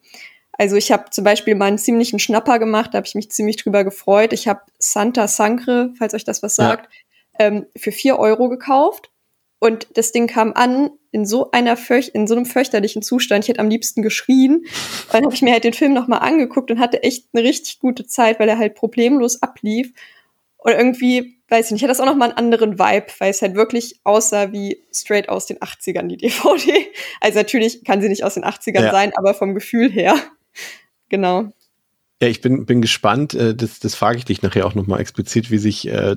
Also 0.57 0.75
ich 0.75 0.91
habe 0.91 1.09
zum 1.09 1.23
Beispiel 1.23 1.55
mal 1.55 1.65
einen 1.65 1.77
ziemlichen 1.79 2.19
Schnapper 2.19 2.59
gemacht, 2.59 2.91
da 2.93 2.97
habe 2.97 3.07
ich 3.07 3.15
mich 3.15 3.31
ziemlich 3.31 3.57
drüber 3.57 3.83
gefreut. 3.83 4.33
Ich 4.33 4.47
habe 4.47 4.61
Santa 4.77 5.27
Sangre, 5.27 5.91
falls 5.97 6.13
euch 6.13 6.23
das 6.23 6.43
was 6.43 6.57
Ja. 6.57 6.69
sagt, 6.69 6.89
ähm, 7.39 7.65
für 7.75 7.91
vier 7.91 8.19
Euro 8.19 8.49
gekauft. 8.49 9.09
Und 9.59 9.87
das 9.95 10.11
Ding 10.11 10.27
kam 10.27 10.53
an 10.53 10.91
in 11.11 11.25
so 11.25 11.51
einer 11.51 11.75
Fürch 11.77 12.11
in 12.13 12.25
so 12.27 12.35
einem 12.35 12.45
fürchterlichen 12.45 13.01
Zustand. 13.01 13.43
Ich 13.43 13.49
hätte 13.49 13.59
am 13.59 13.69
liebsten 13.69 14.01
geschrien. 14.01 14.57
Und 14.57 15.13
dann 15.13 15.23
habe 15.25 15.33
ich 15.33 15.41
mir 15.41 15.51
halt 15.51 15.63
den 15.63 15.73
Film 15.73 15.93
nochmal 15.93 16.19
angeguckt 16.19 16.71
und 16.71 16.79
hatte 16.79 17.03
echt 17.03 17.27
eine 17.33 17.43
richtig 17.43 17.79
gute 17.79 18.05
Zeit, 18.07 18.39
weil 18.39 18.49
er 18.49 18.57
halt 18.57 18.75
problemlos 18.75 19.41
ablief. 19.41 19.91
Und 20.57 20.73
irgendwie, 20.73 21.37
weiß 21.49 21.65
ich 21.67 21.71
nicht, 21.71 21.83
hat 21.83 21.89
das 21.89 21.99
auch 21.99 22.05
nochmal 22.05 22.29
einen 22.29 22.37
anderen 22.37 22.77
Vibe, 22.79 23.07
weil 23.17 23.31
es 23.31 23.41
halt 23.41 23.55
wirklich 23.55 23.99
aussah 24.03 24.51
wie 24.51 24.83
straight 24.93 25.27
aus 25.27 25.47
den 25.47 25.57
80ern, 25.57 26.07
die 26.07 26.17
DVD. 26.17 26.87
Also 27.19 27.39
natürlich 27.39 27.83
kann 27.83 28.01
sie 28.01 28.09
nicht 28.09 28.23
aus 28.23 28.35
den 28.35 28.43
80ern 28.45 28.83
Ja. 28.83 28.91
sein, 28.91 29.11
aber 29.15 29.33
vom 29.33 29.53
Gefühl 29.55 29.91
her. 29.91 30.15
Genau. 31.09 31.51
Ja, 32.21 32.27
ich 32.27 32.39
bin, 32.39 32.67
bin 32.67 32.83
gespannt, 32.83 33.33
äh, 33.33 33.55
das, 33.55 33.79
das 33.79 33.95
frage 33.95 34.19
ich 34.19 34.25
dich 34.25 34.43
nachher 34.43 34.67
auch 34.67 34.75
nochmal 34.75 35.01
explizit, 35.01 35.49
wie 35.49 35.57
sich 35.57 35.87
äh, 35.87 36.15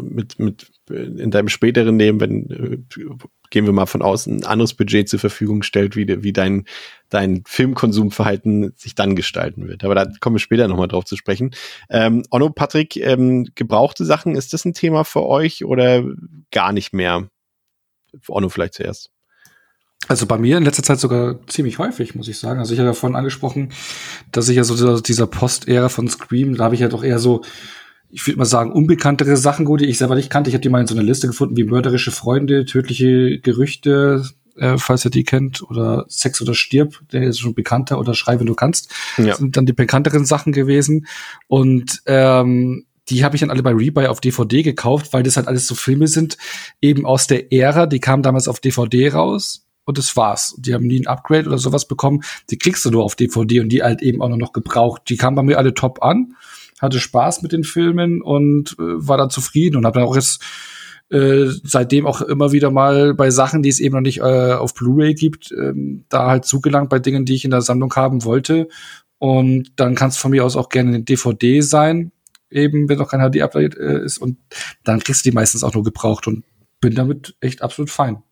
mit, 0.00 0.38
mit 0.38 0.70
in 0.88 1.30
deinem 1.30 1.48
späteren 1.48 1.98
Leben, 1.98 2.20
wenn 2.20 2.50
äh, 2.50 2.78
gehen 3.50 3.66
wir 3.66 3.72
mal 3.74 3.84
von 3.84 4.00
außen, 4.00 4.38
ein 4.38 4.44
anderes 4.46 4.72
Budget 4.72 5.10
zur 5.10 5.18
Verfügung 5.18 5.62
stellt, 5.62 5.94
wie, 5.94 6.22
wie 6.22 6.32
dein, 6.32 6.64
dein 7.10 7.42
Filmkonsumverhalten 7.46 8.72
sich 8.76 8.94
dann 8.94 9.14
gestalten 9.14 9.68
wird. 9.68 9.84
Aber 9.84 9.94
da 9.94 10.06
kommen 10.20 10.36
wir 10.36 10.40
später 10.40 10.68
nochmal 10.68 10.88
drauf 10.88 11.04
zu 11.04 11.16
sprechen. 11.16 11.54
Ähm, 11.90 12.24
Onno, 12.30 12.48
Patrick, 12.48 12.96
ähm, 12.96 13.46
gebrauchte 13.54 14.06
Sachen, 14.06 14.36
ist 14.36 14.54
das 14.54 14.64
ein 14.64 14.72
Thema 14.72 15.04
für 15.04 15.26
euch 15.26 15.66
oder 15.66 16.02
gar 16.50 16.72
nicht 16.72 16.94
mehr? 16.94 17.28
Onno 18.26 18.48
vielleicht 18.48 18.74
zuerst. 18.74 19.11
Also 20.08 20.26
bei 20.26 20.36
mir 20.36 20.56
in 20.58 20.64
letzter 20.64 20.82
Zeit 20.82 21.00
sogar 21.00 21.38
ziemlich 21.46 21.78
häufig, 21.78 22.14
muss 22.14 22.28
ich 22.28 22.38
sagen. 22.38 22.58
Also 22.58 22.72
ich 22.72 22.80
habe 22.80 22.88
ja 22.88 22.94
vorhin 22.94 23.16
angesprochen, 23.16 23.72
dass 24.32 24.48
ich 24.48 24.56
ja 24.56 24.64
so 24.64 24.74
dieser, 24.74 25.00
dieser 25.00 25.26
Post-Ära 25.26 25.88
von 25.88 26.08
Scream, 26.08 26.56
da 26.56 26.64
habe 26.64 26.74
ich 26.74 26.80
ja 26.80 26.88
doch 26.88 27.04
eher 27.04 27.18
so, 27.18 27.42
ich 28.10 28.26
würde 28.26 28.38
mal 28.38 28.44
sagen, 28.44 28.72
unbekanntere 28.72 29.36
Sachen, 29.36 29.64
gut, 29.64 29.80
die 29.80 29.86
ich 29.86 29.98
selber 29.98 30.16
nicht 30.16 30.28
kannte. 30.28 30.50
Ich 30.50 30.54
habe 30.54 30.62
die 30.62 30.68
mal 30.68 30.80
in 30.80 30.86
so 30.86 30.94
einer 30.94 31.04
Liste 31.04 31.28
gefunden, 31.28 31.56
wie 31.56 31.64
mörderische 31.64 32.10
Freunde, 32.10 32.64
tödliche 32.64 33.38
Gerüchte, 33.38 34.24
äh, 34.56 34.76
falls 34.76 35.04
ihr 35.04 35.10
die 35.10 35.24
kennt, 35.24 35.62
oder 35.62 36.04
Sex 36.08 36.42
oder 36.42 36.54
Stirb, 36.54 37.00
der 37.12 37.22
ist 37.22 37.38
schon 37.38 37.54
bekannter, 37.54 37.98
oder 37.98 38.14
Schrei, 38.14 38.38
wenn 38.38 38.46
du 38.46 38.54
kannst. 38.54 38.90
Ja. 39.16 39.26
Das 39.26 39.38
sind 39.38 39.56
dann 39.56 39.66
die 39.66 39.72
bekannteren 39.72 40.26
Sachen 40.26 40.52
gewesen. 40.52 41.06
Und 41.46 42.02
ähm, 42.06 42.84
die 43.08 43.24
habe 43.24 43.36
ich 43.36 43.40
dann 43.40 43.50
alle 43.50 43.62
bei 43.62 43.72
Rebuy 43.72 44.06
auf 44.06 44.20
DVD 44.20 44.62
gekauft, 44.62 45.12
weil 45.12 45.22
das 45.22 45.36
halt 45.36 45.48
alles 45.48 45.66
so 45.66 45.74
Filme 45.74 46.08
sind, 46.08 46.36
eben 46.80 47.06
aus 47.06 47.28
der 47.28 47.52
Ära, 47.52 47.86
die 47.86 48.00
kamen 48.00 48.22
damals 48.22 48.48
auf 48.48 48.60
DVD 48.60 49.08
raus 49.10 49.64
und 49.84 49.98
das 49.98 50.16
war's. 50.16 50.54
Die 50.58 50.74
haben 50.74 50.86
nie 50.86 51.00
ein 51.00 51.06
Upgrade 51.06 51.48
oder 51.48 51.58
sowas 51.58 51.86
bekommen. 51.86 52.22
Die 52.50 52.58
kriegst 52.58 52.84
du 52.84 52.90
nur 52.90 53.04
auf 53.04 53.16
DVD 53.16 53.60
und 53.60 53.68
die 53.70 53.82
halt 53.82 54.02
eben 54.02 54.22
auch 54.22 54.28
nur 54.28 54.38
noch 54.38 54.52
gebraucht. 54.52 55.02
Die 55.08 55.16
kamen 55.16 55.36
bei 55.36 55.42
mir 55.42 55.58
alle 55.58 55.74
top 55.74 56.02
an, 56.02 56.34
hatte 56.80 57.00
Spaß 57.00 57.42
mit 57.42 57.52
den 57.52 57.64
Filmen 57.64 58.22
und 58.22 58.76
äh, 58.78 58.82
war 59.06 59.18
dann 59.18 59.30
zufrieden 59.30 59.76
und 59.76 59.86
habe 59.86 60.00
dann 60.00 60.08
auch 60.08 60.16
jetzt 60.16 60.42
äh, 61.10 61.50
seitdem 61.62 62.06
auch 62.06 62.22
immer 62.22 62.52
wieder 62.52 62.70
mal 62.70 63.12
bei 63.12 63.30
Sachen, 63.30 63.62
die 63.62 63.68
es 63.68 63.80
eben 63.80 63.94
noch 63.94 64.00
nicht 64.00 64.20
äh, 64.20 64.52
auf 64.52 64.72
Blu-ray 64.74 65.14
gibt, 65.14 65.52
ähm, 65.52 66.04
da 66.08 66.28
halt 66.28 66.46
zugelangt 66.46 66.88
bei 66.88 67.00
Dingen, 67.00 67.26
die 67.26 67.34
ich 67.34 67.44
in 67.44 67.50
der 67.50 67.60
Sammlung 67.60 67.94
haben 67.94 68.24
wollte. 68.24 68.68
Und 69.18 69.72
dann 69.76 69.94
kann 69.94 70.08
es 70.08 70.16
von 70.16 70.30
mir 70.30 70.44
aus 70.44 70.56
auch 70.56 70.68
gerne 70.68 70.88
eine 70.88 71.02
DVD 71.02 71.60
sein, 71.60 72.12
eben 72.50 72.88
wenn 72.88 72.98
noch 72.98 73.10
kein 73.10 73.20
HD-Update 73.20 73.76
äh, 73.76 74.04
ist. 74.04 74.18
Und 74.18 74.38
dann 74.84 75.00
kriegst 75.00 75.24
du 75.24 75.30
die 75.30 75.34
meistens 75.34 75.64
auch 75.64 75.74
nur 75.74 75.84
gebraucht 75.84 76.26
und 76.26 76.44
bin 76.80 76.94
damit 76.94 77.36
echt 77.40 77.62
absolut 77.62 77.90
fein. 77.90 78.22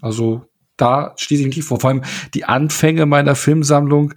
Also 0.00 0.47
da 0.78 1.14
schließe 1.16 1.42
ich 1.42 1.56
mich 1.56 1.64
vor. 1.64 1.80
Vor 1.80 1.90
allem 1.90 2.04
die 2.34 2.44
Anfänge 2.44 3.04
meiner 3.04 3.34
Filmsammlung. 3.34 4.14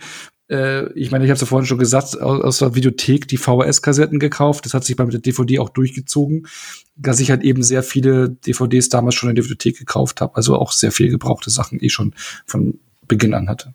Äh, 0.50 0.92
ich 0.94 1.12
meine, 1.12 1.26
ich 1.26 1.30
habe 1.30 1.36
es 1.36 1.42
ja 1.42 1.48
vorhin 1.48 1.66
schon 1.66 1.78
gesagt, 1.80 2.20
aus, 2.22 2.42
aus 2.42 2.58
der 2.60 2.76
Videothek 2.76 3.28
die 3.28 3.38
VHS-Kassetten 3.38 4.20
gekauft. 4.20 4.66
Das 4.66 4.74
hat 4.74 4.84
sich 4.84 4.96
bei 4.96 5.06
der 5.06 5.20
DVD 5.20 5.60
auch 5.60 5.70
durchgezogen, 5.70 6.48
dass 6.96 7.20
ich 7.20 7.32
halt 7.32 7.44
eben 7.44 7.64
sehr 7.64 7.84
viele 7.84 8.30
DVDs 8.30 8.90
damals 8.90 9.16
schon 9.16 9.30
in 9.30 9.36
der 9.36 9.44
Videothek 9.44 9.78
gekauft 9.78 10.22
habe. 10.22 10.36
Also 10.36 10.56
auch 10.56 10.72
sehr 10.72 10.92
viel 10.92 11.10
gebrauchte 11.10 11.50
Sachen, 11.50 11.80
die 11.80 11.88
ich 11.88 11.94
schon 11.94 12.14
von 12.46 12.80
Beginn 13.08 13.34
an 13.34 13.50
hatte. 13.50 13.74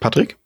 Patrick? 0.00 0.39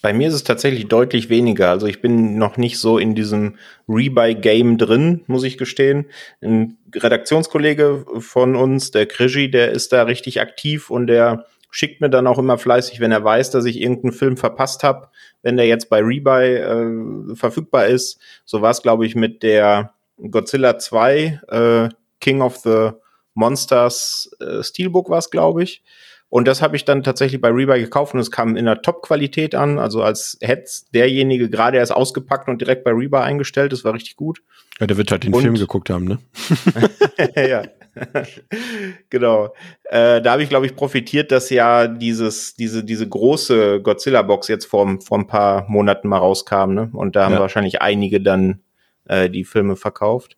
Bei 0.00 0.12
mir 0.12 0.28
ist 0.28 0.34
es 0.34 0.44
tatsächlich 0.44 0.86
deutlich 0.86 1.28
weniger. 1.28 1.70
Also 1.70 1.86
ich 1.86 2.00
bin 2.00 2.38
noch 2.38 2.56
nicht 2.56 2.78
so 2.78 2.98
in 2.98 3.14
diesem 3.14 3.56
Rebuy-Game 3.88 4.78
drin, 4.78 5.24
muss 5.26 5.42
ich 5.42 5.58
gestehen. 5.58 6.06
Ein 6.40 6.78
Redaktionskollege 6.94 8.06
von 8.18 8.54
uns, 8.54 8.92
der 8.92 9.06
Krigi, 9.06 9.50
der 9.50 9.72
ist 9.72 9.92
da 9.92 10.04
richtig 10.04 10.40
aktiv 10.40 10.90
und 10.90 11.08
der 11.08 11.46
schickt 11.70 12.00
mir 12.00 12.10
dann 12.10 12.26
auch 12.26 12.38
immer 12.38 12.58
fleißig, 12.58 13.00
wenn 13.00 13.12
er 13.12 13.24
weiß, 13.24 13.50
dass 13.50 13.64
ich 13.64 13.80
irgendeinen 13.80 14.12
Film 14.12 14.36
verpasst 14.36 14.84
habe, 14.84 15.08
wenn 15.42 15.56
der 15.56 15.66
jetzt 15.66 15.90
bei 15.90 16.00
Rebuy 16.00 16.56
äh, 16.56 17.34
verfügbar 17.34 17.86
ist. 17.86 18.20
So 18.44 18.62
war 18.62 18.70
es, 18.70 18.82
glaube 18.82 19.04
ich, 19.04 19.14
mit 19.14 19.42
der 19.42 19.92
Godzilla 20.30 20.78
2, 20.78 21.40
äh, 21.48 21.88
King 22.20 22.40
of 22.40 22.56
the 22.58 22.90
Monsters 23.34 24.30
äh, 24.40 24.62
Steelbook 24.62 25.10
war 25.10 25.18
es, 25.18 25.30
glaube 25.30 25.62
ich. 25.62 25.82
Und 26.30 26.46
das 26.46 26.60
habe 26.60 26.76
ich 26.76 26.84
dann 26.84 27.02
tatsächlich 27.02 27.40
bei 27.40 27.48
Rebuy 27.48 27.80
gekauft 27.80 28.12
und 28.12 28.20
es 28.20 28.30
kam 28.30 28.54
in 28.56 28.66
der 28.66 28.82
Top-Qualität 28.82 29.54
an. 29.54 29.78
Also 29.78 30.02
als 30.02 30.36
hätte 30.42 30.70
derjenige 30.92 31.48
gerade 31.48 31.78
erst 31.78 31.92
ausgepackt 31.92 32.48
und 32.48 32.60
direkt 32.60 32.84
bei 32.84 32.90
Rebuy 32.90 33.20
eingestellt. 33.20 33.72
Das 33.72 33.82
war 33.84 33.94
richtig 33.94 34.16
gut. 34.16 34.42
Ja, 34.78 34.86
der 34.86 34.96
wird 34.98 35.10
halt 35.10 35.24
den 35.24 35.32
Und- 35.34 35.42
Film 35.42 35.54
geguckt 35.54 35.88
haben, 35.90 36.04
ne? 36.04 36.18
ja. 37.48 37.62
genau. 39.10 39.54
Äh, 39.84 40.20
da 40.22 40.32
habe 40.32 40.42
ich, 40.42 40.48
glaube 40.48 40.66
ich, 40.66 40.76
profitiert, 40.76 41.32
dass 41.32 41.50
ja 41.50 41.86
dieses, 41.88 42.54
diese, 42.54 42.84
diese 42.84 43.08
große 43.08 43.80
Godzilla-Box 43.82 44.48
jetzt 44.48 44.66
vor, 44.66 45.00
vor 45.00 45.18
ein 45.18 45.26
paar 45.26 45.68
Monaten 45.68 46.08
mal 46.08 46.18
rauskam, 46.18 46.74
ne? 46.74 46.90
Und 46.92 47.16
da 47.16 47.24
haben 47.24 47.34
Ja. 47.34 47.40
wahrscheinlich 47.40 47.82
einige 47.82 48.20
dann 48.20 48.60
äh, 49.08 49.28
die 49.30 49.44
Filme 49.44 49.76
verkauft. 49.76 50.36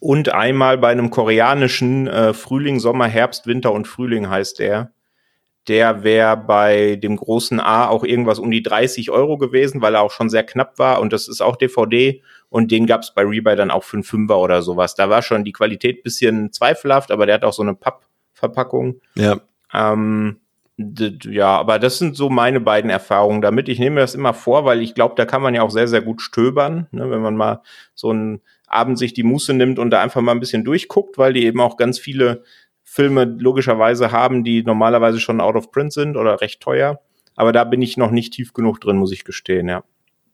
Und 0.00 0.32
einmal 0.32 0.78
bei 0.78 0.88
einem 0.88 1.10
koreanischen 1.10 2.08
äh, 2.08 2.32
Frühling, 2.32 2.80
Sommer, 2.80 3.06
Herbst, 3.06 3.46
Winter 3.46 3.72
und 3.72 3.86
Frühling 3.86 4.30
heißt 4.30 4.58
der. 4.58 4.92
Der 5.68 6.02
wäre 6.02 6.38
bei 6.38 6.96
dem 6.96 7.16
großen 7.16 7.60
A 7.60 7.86
auch 7.86 8.02
irgendwas 8.02 8.38
um 8.38 8.50
die 8.50 8.62
30 8.62 9.10
Euro 9.10 9.36
gewesen, 9.36 9.82
weil 9.82 9.94
er 9.94 10.00
auch 10.00 10.10
schon 10.10 10.30
sehr 10.30 10.42
knapp 10.42 10.78
war. 10.78 11.00
Und 11.00 11.12
das 11.12 11.28
ist 11.28 11.42
auch 11.42 11.56
DVD. 11.56 12.22
Und 12.48 12.70
den 12.70 12.86
gab's 12.86 13.14
bei 13.14 13.22
Rebuy 13.22 13.54
dann 13.56 13.70
auch 13.70 13.84
für 13.84 13.98
einen 13.98 14.02
Fünfer 14.02 14.38
oder 14.38 14.62
sowas. 14.62 14.94
Da 14.94 15.10
war 15.10 15.20
schon 15.20 15.44
die 15.44 15.52
Qualität 15.52 16.02
bisschen 16.02 16.50
zweifelhaft, 16.50 17.10
aber 17.10 17.26
der 17.26 17.34
hat 17.34 17.44
auch 17.44 17.52
so 17.52 17.62
eine 17.62 17.74
Pappverpackung. 17.74 19.02
Ja. 19.16 19.38
Ähm, 19.74 20.40
ja, 20.78 21.58
aber 21.58 21.78
das 21.78 21.98
sind 21.98 22.16
so 22.16 22.30
meine 22.30 22.60
beiden 22.60 22.90
Erfahrungen 22.90 23.42
damit. 23.42 23.68
Ich 23.68 23.78
nehme 23.78 23.96
mir 23.96 24.00
das 24.00 24.14
immer 24.14 24.32
vor, 24.32 24.64
weil 24.64 24.80
ich 24.80 24.94
glaube, 24.94 25.14
da 25.14 25.26
kann 25.26 25.42
man 25.42 25.54
ja 25.54 25.62
auch 25.62 25.70
sehr, 25.70 25.88
sehr 25.88 26.00
gut 26.00 26.22
stöbern, 26.22 26.86
ne, 26.90 27.10
wenn 27.10 27.20
man 27.20 27.36
mal 27.36 27.62
so 27.94 28.10
einen 28.10 28.40
Abend 28.70 28.98
sich 28.98 29.12
die 29.12 29.22
Muße 29.22 29.52
nimmt 29.52 29.78
und 29.78 29.90
da 29.90 30.00
einfach 30.00 30.20
mal 30.20 30.32
ein 30.32 30.40
bisschen 30.40 30.64
durchguckt, 30.64 31.18
weil 31.18 31.32
die 31.32 31.44
eben 31.44 31.60
auch 31.60 31.76
ganz 31.76 31.98
viele 31.98 32.42
Filme 32.84 33.24
logischerweise 33.24 34.12
haben, 34.12 34.42
die 34.44 34.62
normalerweise 34.62 35.20
schon 35.20 35.40
out 35.40 35.56
of 35.56 35.70
print 35.70 35.92
sind 35.92 36.16
oder 36.16 36.40
recht 36.40 36.60
teuer. 36.60 37.00
Aber 37.36 37.52
da 37.52 37.64
bin 37.64 37.82
ich 37.82 37.96
noch 37.96 38.10
nicht 38.10 38.32
tief 38.32 38.52
genug 38.52 38.80
drin, 38.80 38.96
muss 38.96 39.12
ich 39.12 39.24
gestehen, 39.24 39.68
ja. 39.68 39.84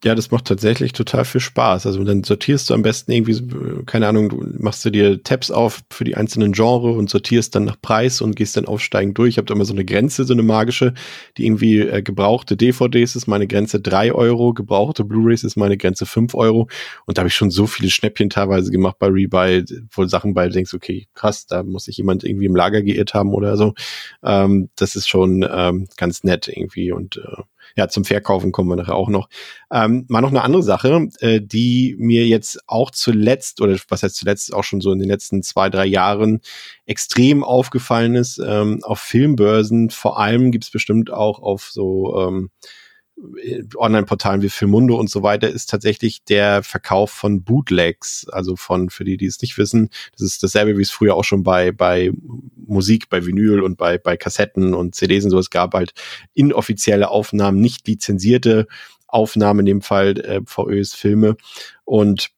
Ja, 0.04 0.14
das 0.14 0.30
macht 0.30 0.44
tatsächlich 0.44 0.92
total 0.92 1.24
viel 1.24 1.40
Spaß. 1.40 1.86
Also 1.86 2.04
dann 2.04 2.22
sortierst 2.22 2.68
du 2.68 2.74
am 2.74 2.82
besten 2.82 3.12
irgendwie, 3.12 3.82
keine 3.86 4.06
Ahnung, 4.06 4.28
du 4.28 4.44
machst 4.58 4.84
du 4.84 4.90
dir 4.90 5.22
Tabs 5.22 5.50
auf 5.50 5.80
für 5.90 6.04
die 6.04 6.16
einzelnen 6.16 6.52
Genre 6.52 6.92
und 6.92 7.08
sortierst 7.08 7.54
dann 7.54 7.64
nach 7.64 7.80
Preis 7.80 8.20
und 8.20 8.36
gehst 8.36 8.58
dann 8.58 8.66
aufsteigend 8.66 9.16
durch. 9.16 9.30
Ich 9.30 9.38
habe 9.38 9.46
da 9.46 9.54
immer 9.54 9.64
so 9.64 9.72
eine 9.72 9.86
Grenze, 9.86 10.24
so 10.24 10.34
eine 10.34 10.42
magische, 10.42 10.92
die 11.38 11.46
irgendwie 11.46 11.80
äh, 11.80 12.02
gebrauchte 12.02 12.58
DVDs 12.58 13.16
ist 13.16 13.26
meine 13.26 13.46
Grenze 13.46 13.80
drei 13.80 14.12
Euro, 14.12 14.52
gebrauchte 14.52 15.02
Blu-rays 15.02 15.44
ist 15.44 15.56
meine 15.56 15.78
Grenze 15.78 16.04
fünf 16.04 16.34
Euro. 16.34 16.68
Und 17.06 17.16
da 17.16 17.20
habe 17.22 17.28
ich 17.28 17.34
schon 17.34 17.50
so 17.50 17.66
viele 17.66 17.88
Schnäppchen 17.90 18.28
teilweise 18.28 18.70
gemacht 18.70 18.96
bei 18.98 19.06
Rebuy, 19.08 19.64
wo 19.92 20.04
Sachen 20.04 20.34
bei 20.34 20.48
denkst, 20.50 20.74
okay, 20.74 21.08
krass, 21.14 21.46
da 21.46 21.62
muss 21.62 21.84
sich 21.84 21.96
jemand 21.96 22.22
irgendwie 22.22 22.46
im 22.46 22.54
Lager 22.54 22.82
geirrt 22.82 23.14
haben 23.14 23.32
oder 23.32 23.56
so. 23.56 23.72
Ähm, 24.22 24.68
das 24.76 24.94
ist 24.94 25.08
schon 25.08 25.44
ähm, 25.50 25.88
ganz 25.96 26.22
nett 26.22 26.48
irgendwie 26.48 26.92
und 26.92 27.16
äh, 27.16 27.42
ja, 27.76 27.88
zum 27.88 28.04
Verkaufen 28.04 28.52
kommen 28.52 28.70
wir 28.70 28.76
nachher 28.76 28.94
auch 28.94 29.08
noch. 29.08 29.28
Ähm, 29.70 30.06
mal 30.08 30.22
noch 30.22 30.30
eine 30.30 30.42
andere 30.42 30.62
Sache, 30.62 31.08
äh, 31.20 31.40
die 31.40 31.94
mir 31.98 32.26
jetzt 32.26 32.60
auch 32.66 32.90
zuletzt, 32.90 33.60
oder 33.60 33.76
was 33.88 34.02
heißt 34.02 34.16
zuletzt, 34.16 34.54
auch 34.54 34.64
schon 34.64 34.80
so 34.80 34.92
in 34.92 34.98
den 34.98 35.08
letzten 35.08 35.42
zwei, 35.42 35.68
drei 35.68 35.86
Jahren 35.86 36.40
extrem 36.86 37.44
aufgefallen 37.44 38.14
ist, 38.14 38.38
ähm, 38.44 38.80
auf 38.82 39.00
Filmbörsen, 39.00 39.90
vor 39.90 40.18
allem 40.18 40.52
gibt's 40.52 40.70
bestimmt 40.70 41.12
auch 41.12 41.40
auf 41.40 41.68
so 41.70 42.16
ähm, 42.18 42.50
Online-Portalen 43.76 44.42
wie 44.42 44.50
Filmundo 44.50 44.96
und 44.96 45.08
so 45.08 45.22
weiter 45.22 45.48
ist 45.48 45.70
tatsächlich 45.70 46.24
der 46.24 46.62
Verkauf 46.62 47.10
von 47.10 47.42
Bootlegs. 47.42 48.26
Also 48.30 48.56
von, 48.56 48.90
für 48.90 49.04
die, 49.04 49.16
die 49.16 49.26
es 49.26 49.40
nicht 49.40 49.56
wissen, 49.56 49.88
das 50.12 50.22
ist 50.22 50.42
dasselbe, 50.42 50.76
wie 50.76 50.82
es 50.82 50.90
früher 50.90 51.14
auch 51.14 51.24
schon 51.24 51.42
bei, 51.42 51.72
bei 51.72 52.12
Musik, 52.54 53.08
bei 53.08 53.24
Vinyl 53.24 53.62
und 53.62 53.78
bei, 53.78 53.96
bei 53.96 54.16
Kassetten 54.16 54.74
und 54.74 54.94
CDs 54.94 55.24
und 55.24 55.30
so. 55.30 55.38
Es 55.38 55.50
gab 55.50 55.74
halt 55.74 55.94
inoffizielle 56.34 57.08
Aufnahmen, 57.08 57.60
nicht 57.60 57.86
lizenzierte 57.88 58.66
Aufnahmen, 59.06 59.60
in 59.60 59.66
dem 59.66 59.82
Fall 59.82 60.18
äh, 60.20 60.40
VÖs 60.44 60.94
Filme. 60.94 61.36
Und 61.84 62.30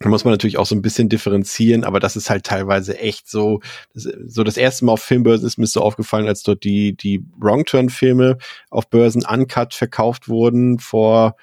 da 0.00 0.08
muss 0.08 0.24
man 0.24 0.32
natürlich 0.32 0.56
auch 0.56 0.66
so 0.66 0.74
ein 0.74 0.82
bisschen 0.82 1.10
differenzieren, 1.10 1.84
aber 1.84 2.00
das 2.00 2.16
ist 2.16 2.30
halt 2.30 2.44
teilweise 2.44 2.98
echt 2.98 3.28
so, 3.28 3.60
das, 3.92 4.04
so 4.26 4.42
das 4.44 4.56
erste 4.56 4.86
Mal 4.86 4.92
auf 4.92 5.02
Filmbörsen 5.02 5.46
ist 5.46 5.58
mir 5.58 5.66
so 5.66 5.82
aufgefallen, 5.82 6.26
als 6.26 6.42
dort 6.42 6.64
die, 6.64 6.96
die 6.96 7.22
Wrong 7.38 7.66
Turn 7.66 7.90
Filme 7.90 8.38
auf 8.70 8.88
Börsen 8.88 9.24
uncut 9.26 9.74
verkauft 9.74 10.28
wurden 10.28 10.78
vor, 10.78 11.36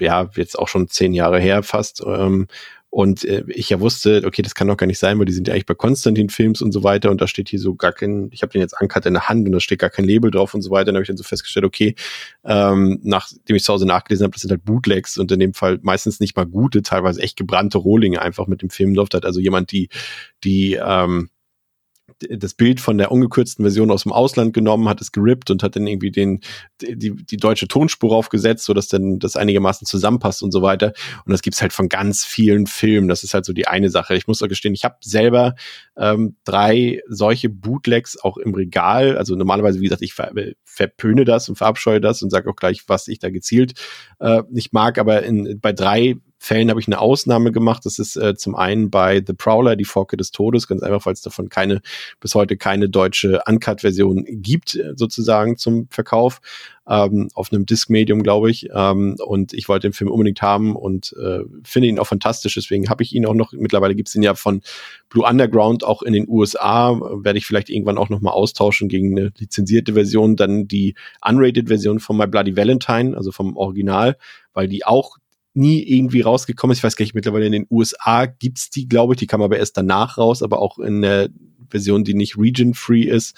ja, 0.00 0.28
jetzt 0.34 0.58
auch 0.58 0.66
schon 0.66 0.88
zehn 0.88 1.14
Jahre 1.14 1.38
her 1.38 1.62
fast, 1.62 2.02
ähm, 2.04 2.48
und 2.94 3.24
äh, 3.24 3.42
ich 3.48 3.70
ja 3.70 3.80
wusste, 3.80 4.22
okay, 4.24 4.40
das 4.40 4.54
kann 4.54 4.68
doch 4.68 4.76
gar 4.76 4.86
nicht 4.86 5.00
sein, 5.00 5.18
weil 5.18 5.24
die 5.24 5.32
sind 5.32 5.48
ja 5.48 5.54
eigentlich 5.54 5.66
bei 5.66 5.74
Konstantin 5.74 6.28
Films 6.28 6.62
und 6.62 6.70
so 6.70 6.84
weiter 6.84 7.10
und 7.10 7.20
da 7.20 7.26
steht 7.26 7.48
hier 7.48 7.58
so 7.58 7.74
gar 7.74 7.90
kein, 7.90 8.28
ich 8.30 8.42
habe 8.42 8.52
den 8.52 8.60
jetzt 8.60 8.80
uncut 8.80 9.04
in 9.04 9.14
der 9.14 9.28
Hand 9.28 9.44
und 9.46 9.50
da 9.50 9.58
steht 9.58 9.80
gar 9.80 9.90
kein 9.90 10.04
Label 10.04 10.30
drauf 10.30 10.54
und 10.54 10.62
so 10.62 10.70
weiter. 10.70 10.86
Dann 10.86 10.94
habe 10.94 11.02
ich 11.02 11.08
dann 11.08 11.16
so 11.16 11.24
festgestellt, 11.24 11.66
okay, 11.66 11.96
ähm, 12.44 13.00
nachdem 13.02 13.56
ich 13.56 13.64
zu 13.64 13.72
Hause 13.72 13.84
nachgelesen 13.84 14.22
habe, 14.22 14.34
das 14.34 14.42
sind 14.42 14.52
halt 14.52 14.64
Bootlegs 14.64 15.18
und 15.18 15.32
in 15.32 15.40
dem 15.40 15.54
Fall 15.54 15.80
meistens 15.82 16.20
nicht 16.20 16.36
mal 16.36 16.46
gute, 16.46 16.82
teilweise 16.82 17.20
echt 17.20 17.36
gebrannte 17.36 17.78
Rohlinge 17.78 18.22
einfach 18.22 18.46
mit 18.46 18.62
dem 18.62 18.70
Film 18.70 18.94
läuft 18.94 19.14
hat. 19.14 19.24
Also 19.24 19.40
jemand, 19.40 19.72
die, 19.72 19.88
die 20.44 20.74
ähm, 20.74 21.30
das 22.18 22.54
Bild 22.54 22.80
von 22.80 22.98
der 22.98 23.12
ungekürzten 23.12 23.64
Version 23.64 23.90
aus 23.90 24.04
dem 24.04 24.12
Ausland 24.12 24.52
genommen, 24.52 24.88
hat 24.88 25.00
es 25.00 25.12
gerippt 25.12 25.50
und 25.50 25.62
hat 25.62 25.76
dann 25.76 25.86
irgendwie 25.86 26.10
den, 26.10 26.40
die, 26.80 27.14
die 27.14 27.36
deutsche 27.36 27.68
Tonspur 27.68 28.14
aufgesetzt, 28.16 28.64
so 28.64 28.74
dass 28.74 28.88
dann 28.88 29.18
das 29.18 29.36
einigermaßen 29.36 29.86
zusammenpasst 29.86 30.42
und 30.42 30.52
so 30.52 30.62
weiter. 30.62 30.92
Und 31.24 31.32
das 31.32 31.42
gibt's 31.42 31.62
halt 31.62 31.72
von 31.72 31.88
ganz 31.88 32.24
vielen 32.24 32.66
Filmen. 32.66 33.08
Das 33.08 33.24
ist 33.24 33.34
halt 33.34 33.44
so 33.44 33.52
die 33.52 33.66
eine 33.66 33.90
Sache. 33.90 34.14
Ich 34.14 34.26
muss 34.26 34.42
auch 34.42 34.48
gestehen, 34.48 34.74
ich 34.74 34.84
habe 34.84 34.96
selber 35.00 35.54
ähm, 35.96 36.36
drei 36.44 37.00
solche 37.08 37.48
Bootlegs 37.48 38.18
auch 38.18 38.36
im 38.36 38.54
Regal. 38.54 39.16
Also 39.16 39.36
normalerweise, 39.36 39.80
wie 39.80 39.84
gesagt, 39.84 40.02
ich 40.02 40.14
ver 40.14 40.32
verpöne 40.64 41.24
das 41.24 41.48
und 41.48 41.56
verabscheue 41.56 42.00
das 42.00 42.22
und 42.22 42.30
sage 42.30 42.50
auch 42.50 42.56
gleich, 42.56 42.88
was 42.88 43.06
ich 43.06 43.20
da 43.20 43.30
gezielt 43.30 43.74
äh, 44.18 44.42
nicht 44.50 44.72
mag. 44.72 44.98
Aber 44.98 45.22
in, 45.22 45.60
bei 45.60 45.72
drei 45.72 46.16
Fällen 46.44 46.68
habe 46.68 46.78
ich 46.78 46.86
eine 46.86 47.00
Ausnahme 47.00 47.52
gemacht. 47.52 47.86
Das 47.86 47.98
ist 47.98 48.16
äh, 48.16 48.34
zum 48.36 48.54
einen 48.54 48.90
bei 48.90 49.22
The 49.26 49.32
Prowler, 49.32 49.76
die 49.76 49.86
Forke 49.86 50.18
des 50.18 50.30
Todes, 50.30 50.68
ganz 50.68 50.82
einfach, 50.82 51.06
weil 51.06 51.14
es 51.14 51.22
davon 51.22 51.48
keine, 51.48 51.80
bis 52.20 52.34
heute 52.34 52.58
keine 52.58 52.90
deutsche 52.90 53.40
Uncut-Version 53.46 54.26
gibt, 54.28 54.74
äh, 54.74 54.92
sozusagen 54.94 55.56
zum 55.56 55.88
Verkauf, 55.88 56.42
ähm, 56.86 57.30
auf 57.32 57.50
einem 57.50 57.64
Disc-Medium, 57.64 58.22
glaube 58.22 58.50
ich. 58.50 58.68
Ähm, 58.74 59.16
und 59.24 59.54
ich 59.54 59.70
wollte 59.70 59.88
den 59.88 59.94
Film 59.94 60.10
unbedingt 60.10 60.42
haben 60.42 60.76
und 60.76 61.14
äh, 61.18 61.44
finde 61.62 61.88
ihn 61.88 61.98
auch 61.98 62.06
fantastisch. 62.06 62.56
Deswegen 62.56 62.90
habe 62.90 63.02
ich 63.02 63.14
ihn 63.14 63.24
auch 63.24 63.32
noch, 63.32 63.52
mittlerweile 63.52 63.94
gibt 63.94 64.10
es 64.10 64.14
ihn 64.14 64.22
ja 64.22 64.34
von 64.34 64.60
Blue 65.08 65.26
Underground 65.26 65.82
auch 65.82 66.02
in 66.02 66.12
den 66.12 66.28
USA. 66.28 67.00
Werde 67.24 67.38
ich 67.38 67.46
vielleicht 67.46 67.70
irgendwann 67.70 67.96
auch 67.96 68.10
nochmal 68.10 68.34
austauschen 68.34 68.90
gegen 68.90 69.16
eine 69.16 69.32
lizenzierte 69.38 69.94
Version. 69.94 70.36
Dann 70.36 70.68
die 70.68 70.94
Unrated-Version 71.26 72.00
von 72.00 72.18
My 72.18 72.26
Bloody 72.26 72.54
Valentine, 72.54 73.16
also 73.16 73.32
vom 73.32 73.56
Original, 73.56 74.18
weil 74.52 74.68
die 74.68 74.84
auch 74.84 75.16
nie 75.54 75.82
irgendwie 75.82 76.20
rausgekommen 76.20 76.72
ist. 76.72 76.78
Ich 76.78 76.84
weiß 76.84 76.96
gar 76.96 77.04
nicht, 77.04 77.14
mittlerweile 77.14 77.46
in 77.46 77.52
den 77.52 77.66
USA 77.70 78.26
gibt's 78.26 78.70
die, 78.70 78.88
glaube 78.88 79.14
ich. 79.14 79.18
Die 79.18 79.26
kam 79.26 79.42
aber 79.42 79.58
erst 79.58 79.76
danach 79.76 80.18
raus, 80.18 80.42
aber 80.42 80.60
auch 80.60 80.78
in 80.78 81.02
der 81.02 81.30
Version, 81.70 82.04
die 82.04 82.14
nicht 82.14 82.36
region-free 82.38 83.02
ist. 83.02 83.36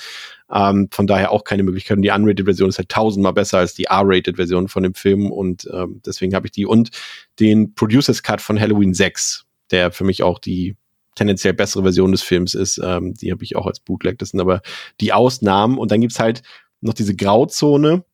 Ähm, 0.52 0.88
von 0.90 1.06
daher 1.06 1.32
auch 1.32 1.44
keine 1.44 1.62
Möglichkeit. 1.62 1.96
Und 1.96 2.02
die 2.02 2.10
Unrated-Version 2.10 2.68
ist 2.68 2.78
halt 2.78 2.88
tausendmal 2.88 3.32
besser 3.32 3.58
als 3.58 3.74
die 3.74 3.84
R-Rated-Version 3.84 4.68
von 4.68 4.82
dem 4.82 4.94
Film. 4.94 5.30
Und 5.30 5.68
ähm, 5.72 6.00
deswegen 6.04 6.34
habe 6.34 6.46
ich 6.46 6.52
die. 6.52 6.66
Und 6.66 6.90
den 7.40 7.74
Producers 7.74 8.22
Cut 8.22 8.40
von 8.40 8.58
Halloween 8.58 8.94
6, 8.94 9.44
der 9.70 9.90
für 9.90 10.04
mich 10.04 10.22
auch 10.22 10.38
die 10.38 10.76
tendenziell 11.14 11.54
bessere 11.54 11.82
Version 11.82 12.12
des 12.12 12.22
Films 12.22 12.54
ist. 12.54 12.80
Ähm, 12.82 13.14
die 13.14 13.32
habe 13.32 13.42
ich 13.42 13.56
auch 13.56 13.66
als 13.66 13.80
Bootleg. 13.80 14.18
Das 14.18 14.30
sind 14.30 14.40
aber 14.40 14.60
die 15.00 15.12
Ausnahmen. 15.12 15.78
Und 15.78 15.90
dann 15.90 16.00
gibt's 16.00 16.20
halt 16.20 16.42
noch 16.80 16.94
diese 16.94 17.16
Grauzone, 17.16 18.04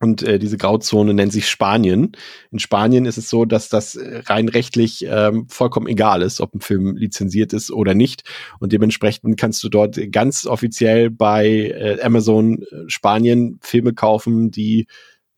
und 0.00 0.22
äh, 0.22 0.38
diese 0.38 0.56
Grauzone 0.56 1.12
nennt 1.12 1.32
sich 1.32 1.48
Spanien. 1.48 2.12
In 2.50 2.58
Spanien 2.58 3.04
ist 3.04 3.18
es 3.18 3.28
so, 3.28 3.44
dass 3.44 3.68
das 3.68 3.96
äh, 3.96 4.22
rein 4.26 4.48
rechtlich 4.48 5.04
ähm, 5.08 5.46
vollkommen 5.48 5.88
egal 5.88 6.22
ist, 6.22 6.40
ob 6.40 6.54
ein 6.54 6.60
Film 6.60 6.96
lizenziert 6.96 7.52
ist 7.52 7.70
oder 7.70 7.94
nicht. 7.94 8.22
Und 8.60 8.72
dementsprechend 8.72 9.38
kannst 9.38 9.62
du 9.64 9.68
dort 9.68 9.98
ganz 10.12 10.46
offiziell 10.46 11.10
bei 11.10 11.46
äh, 11.46 12.00
Amazon 12.00 12.62
äh, 12.62 12.84
Spanien 12.86 13.58
Filme 13.60 13.92
kaufen, 13.92 14.50
die 14.50 14.86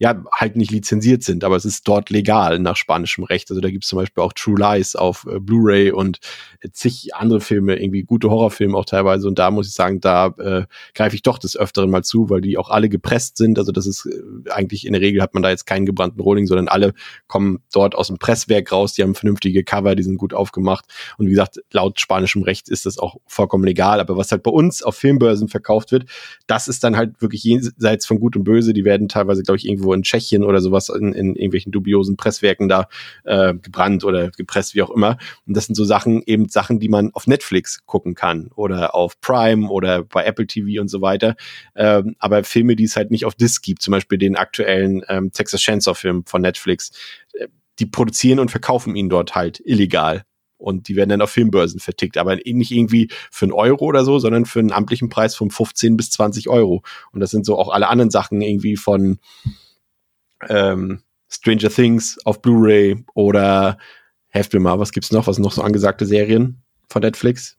ja, 0.01 0.25
halt 0.33 0.57
nicht 0.57 0.71
lizenziert 0.71 1.23
sind, 1.23 1.45
aber 1.45 1.57
es 1.57 1.67
ist 1.67 1.87
dort 1.87 2.09
legal 2.09 2.59
nach 2.59 2.77
spanischem 2.77 3.23
Recht. 3.23 3.51
Also 3.51 3.61
da 3.61 3.69
gibt 3.69 3.85
es 3.85 3.91
zum 3.91 3.99
Beispiel 3.99 4.25
auch 4.25 4.33
True 4.33 4.59
Lies 4.59 4.97
auf 4.97 5.27
äh, 5.31 5.39
Blu-ray 5.39 5.93
und 5.93 6.21
äh, 6.63 6.71
zig 6.73 7.15
andere 7.15 7.43
Filme, 7.43 7.77
irgendwie 7.77 8.05
gute 8.05 8.31
Horrorfilme 8.31 8.79
auch 8.79 8.87
teilweise. 8.87 9.29
Und 9.29 9.39
da 9.39 9.51
muss 9.51 9.69
ich 9.69 9.75
sagen, 9.75 10.01
da 10.01 10.29
äh, 10.39 10.65
greife 10.95 11.15
ich 11.15 11.21
doch 11.21 11.37
des 11.37 11.55
Öfteren 11.55 11.91
mal 11.91 12.03
zu, 12.03 12.31
weil 12.31 12.41
die 12.41 12.57
auch 12.57 12.71
alle 12.71 12.89
gepresst 12.89 13.37
sind. 13.37 13.59
Also 13.59 13.73
das 13.73 13.87
ist 13.87 14.07
äh, 14.07 14.51
eigentlich 14.51 14.87
in 14.87 14.95
der 14.95 15.03
Regel 15.03 15.21
hat 15.21 15.35
man 15.35 15.43
da 15.43 15.51
jetzt 15.51 15.67
keinen 15.67 15.85
gebrannten 15.85 16.23
Rohling, 16.23 16.47
sondern 16.47 16.69
alle 16.69 16.95
kommen 17.27 17.63
dort 17.71 17.95
aus 17.95 18.07
dem 18.07 18.17
Presswerk 18.17 18.73
raus, 18.73 18.95
die 18.95 19.03
haben 19.03 19.15
vernünftige 19.15 19.65
Cover, 19.65 19.95
die 19.97 20.03
sind 20.03 20.17
gut 20.17 20.33
aufgemacht. 20.33 20.87
Und 21.19 21.27
wie 21.27 21.31
gesagt, 21.31 21.61
laut 21.73 22.01
spanischem 22.01 22.43
Recht 22.43 22.71
ist 22.71 22.87
das 22.87 22.97
auch 22.97 23.17
vollkommen 23.27 23.65
legal. 23.65 24.01
Aber 24.01 24.17
was 24.17 24.33
halt 24.33 24.45
bei 24.45 24.51
uns 24.51 24.83
auf 24.83 24.97
Filmbörsen 24.97 25.49
verkauft 25.49 25.93
wird, 25.93 26.09
das 26.47 26.69
ist 26.69 26.85
dann 26.85 26.97
halt 26.97 27.21
wirklich 27.21 27.45
jenseits 27.45 28.07
von 28.07 28.19
Gut 28.19 28.35
und 28.35 28.45
Böse. 28.45 28.73
Die 28.73 28.87
werden 28.87 29.07
teilweise, 29.07 29.43
glaube 29.43 29.59
ich, 29.59 29.69
irgendwo 29.69 29.90
in 29.93 30.03
Tschechien 30.03 30.45
oder 30.45 30.61
sowas 30.61 30.89
in, 30.89 31.13
in 31.13 31.35
irgendwelchen 31.35 31.73
dubiosen 31.73 32.17
Presswerken 32.17 32.69
da 32.69 32.89
äh, 33.25 33.55
gebrannt 33.55 34.05
oder 34.05 34.31
gepresst, 34.31 34.75
wie 34.75 34.83
auch 34.83 34.91
immer. 34.91 35.19
Und 35.47 35.57
das 35.57 35.67
sind 35.67 35.75
so 35.75 35.85
Sachen, 35.85 36.23
eben 36.27 36.49
Sachen, 36.49 36.81
die 36.81 36.89
man 36.89 37.11
auf 37.13 37.27
Netflix 37.27 37.85
gucken 37.87 38.15
kann 38.15 38.51
oder 38.55 38.95
auf 38.95 39.21
Prime 39.21 39.69
oder 39.69 40.05
bei 40.05 40.25
Apple 40.25 40.47
TV 40.47 40.81
und 40.81 40.89
so 40.89 41.01
weiter. 41.01 41.37
Ähm, 41.75 42.17
aber 42.19 42.45
Filme, 42.45 42.77
die 42.77 42.85
es 42.85 42.97
halt 42.97 43.11
nicht 43.11 43.25
auf 43.25 43.35
Disc 43.35 43.63
gibt, 43.63 43.83
zum 43.83 43.93
Beispiel 43.93 44.19
den 44.19 44.37
aktuellen 44.37 45.03
ähm, 45.09 45.33
Texas 45.33 45.61
Chainsaw 45.61 45.95
Film 45.95 46.25
von 46.27 46.43
Netflix, 46.43 46.91
äh, 47.35 47.49
die 47.79 47.87
produzieren 47.87 48.39
und 48.39 48.51
verkaufen 48.51 48.95
ihn 48.95 49.09
dort 49.09 49.35
halt 49.35 49.61
illegal 49.65 50.25
und 50.61 50.89
die 50.89 50.97
werden 50.97 51.09
dann 51.09 51.23
auf 51.23 51.31
Filmbörsen 51.31 51.81
vertickt, 51.81 52.19
aber 52.19 52.37
nicht 52.37 52.71
irgendwie 52.71 53.09
für 53.31 53.47
einen 53.47 53.53
Euro 53.53 53.87
oder 53.87 54.05
so, 54.05 54.19
sondern 54.19 54.45
für 54.45 54.61
einen 54.61 54.73
amtlichen 54.73 55.09
Preis 55.09 55.35
von 55.35 55.51
15 55.51 55.97
bis 55.97 56.11
20 56.11 56.49
Euro. 56.49 56.83
Und 57.13 57.21
das 57.21 57.31
sind 57.31 57.47
so 57.47 57.59
auch 57.59 57.71
alle 57.71 57.89
anderen 57.89 58.11
Sachen 58.11 58.41
irgendwie 58.43 58.77
von 58.77 59.19
ähm, 60.49 61.03
Stranger 61.29 61.71
Things 61.71 62.19
auf 62.25 62.43
Blu-ray 62.43 63.05
oder 63.15 63.79
helft 64.29 64.53
mir 64.53 64.61
mal, 64.61 64.79
was 64.79 64.93
gibt's 64.93 65.13
noch? 65.13 65.27
Was 65.27 65.37
sind 65.37 65.45
noch 65.45 65.53
so 65.53 65.63
angesagte 65.63 66.07
Serien? 66.07 66.63
von 66.91 67.03
Netflix? 67.03 67.57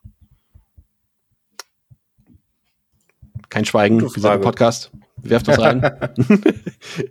Kein 3.49 3.65
Schweigen, 3.65 4.07
Frage. 4.09 4.41
Podcast. 4.41 4.91
Werft 5.23 5.47
uns 5.47 5.59
rein. 5.59 5.81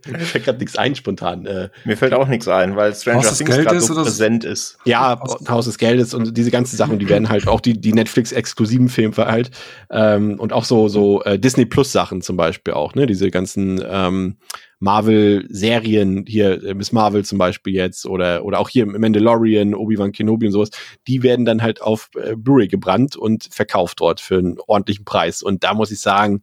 Mir 0.07 0.19
fällt 0.19 0.45
gerade 0.45 0.59
nichts 0.59 0.77
ein 0.77 0.95
spontan. 0.95 1.47
Äh, 1.47 1.69
Mir 1.85 1.97
fällt 1.97 2.13
auch 2.13 2.29
nichts 2.29 2.49
ein, 2.49 2.77
weil 2.77 2.95
Stranger 2.95 3.19
Haus 3.19 3.39
Things 3.39 3.57
gerade 3.57 3.81
so? 3.81 3.95
präsent 3.95 4.45
ist. 4.45 4.79
ja, 4.85 5.21
Haus 5.49 5.67
des 5.67 5.79
Geldes 5.79 6.15
und 6.15 6.37
diese 6.37 6.51
ganzen 6.51 6.77
Sachen, 6.77 6.99
die 6.99 7.09
werden 7.09 7.29
halt 7.29 7.47
auch 7.47 7.61
die, 7.61 7.81
die 7.81 7.93
Netflix-exklusiven 7.93 8.89
Filme 8.89 9.17
halt 9.17 9.51
ähm, 9.91 10.39
und 10.39 10.53
auch 10.53 10.65
so, 10.65 10.89
so 10.89 11.23
äh, 11.23 11.39
Disney 11.39 11.67
Plus-Sachen 11.67 12.23
zum 12.23 12.37
Beispiel 12.37 12.75
auch, 12.75 12.95
ne? 12.95 13.07
Diese 13.07 13.31
ganzen 13.31 13.83
ähm, 13.89 14.37
Marvel-Serien, 14.81 16.25
hier 16.27 16.63
äh, 16.65 16.75
Miss 16.75 16.91
Marvel 16.93 17.25
zum 17.25 17.39
Beispiel 17.39 17.75
jetzt 17.75 18.07
oder, 18.07 18.45
oder 18.45 18.59
auch 18.59 18.69
hier 18.69 18.87
Mandalorian, 18.87 19.75
Obi-Wan 19.75 20.13
Kenobi 20.13 20.47
und 20.47 20.53
sowas, 20.53 20.71
die 21.07 21.23
werden 21.23 21.45
dann 21.45 21.63
halt 21.63 21.83
auf 21.83 22.09
äh, 22.17 22.35
Blu-ray 22.35 22.67
gebrannt 22.67 23.15
und 23.15 23.49
verkauft 23.53 24.01
dort 24.01 24.21
für 24.21 24.39
einen 24.39 24.59
ordentlichen 24.67 25.05
Preis. 25.05 25.43
Und 25.43 25.65
da 25.65 25.75
muss 25.75 25.91
ich 25.91 26.01
sagen, 26.01 26.43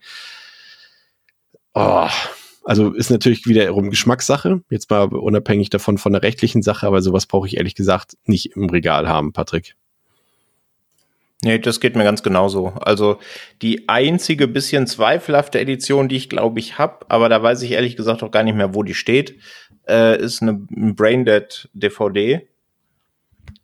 oh, 1.78 2.10
also 2.64 2.92
ist 2.92 3.10
natürlich 3.10 3.46
wiederum 3.46 3.90
Geschmackssache, 3.90 4.62
jetzt 4.70 4.90
mal 4.90 5.04
unabhängig 5.04 5.70
davon 5.70 5.98
von 5.98 6.12
der 6.12 6.24
rechtlichen 6.24 6.62
Sache, 6.62 6.86
aber 6.86 7.02
sowas 7.02 7.26
brauche 7.26 7.48
ich 7.48 7.58
ehrlich 7.58 7.76
gesagt 7.76 8.18
nicht 8.26 8.56
im 8.56 8.70
Regal 8.70 9.08
haben, 9.08 9.32
Patrick. 9.32 9.76
Nee, 11.44 11.60
das 11.60 11.80
geht 11.80 11.96
mir 11.96 12.04
ganz 12.04 12.24
genauso. 12.24 12.74
Also 12.82 13.20
die 13.62 13.88
einzige 13.88 14.48
bisschen 14.48 14.88
zweifelhafte 14.88 15.60
Edition, 15.60 16.10
die 16.10 16.16
ich 16.16 16.30
glaube 16.30 16.60
ich 16.60 16.80
habe, 16.80 17.06
aber 17.10 17.30
da 17.30 17.42
weiß 17.42 17.62
ich 17.62 17.72
ehrlich 17.72 17.96
gesagt 17.96 18.24
auch 18.24 18.32
gar 18.32 18.44
nicht 18.44 18.56
mehr, 18.56 18.74
wo 18.74 18.82
die 18.84 18.96
steht, 18.96 19.36
äh, 19.88 20.20
ist 20.20 20.42
eine 20.42 20.54
Braindead 20.54 21.70
DVD. 21.74 22.48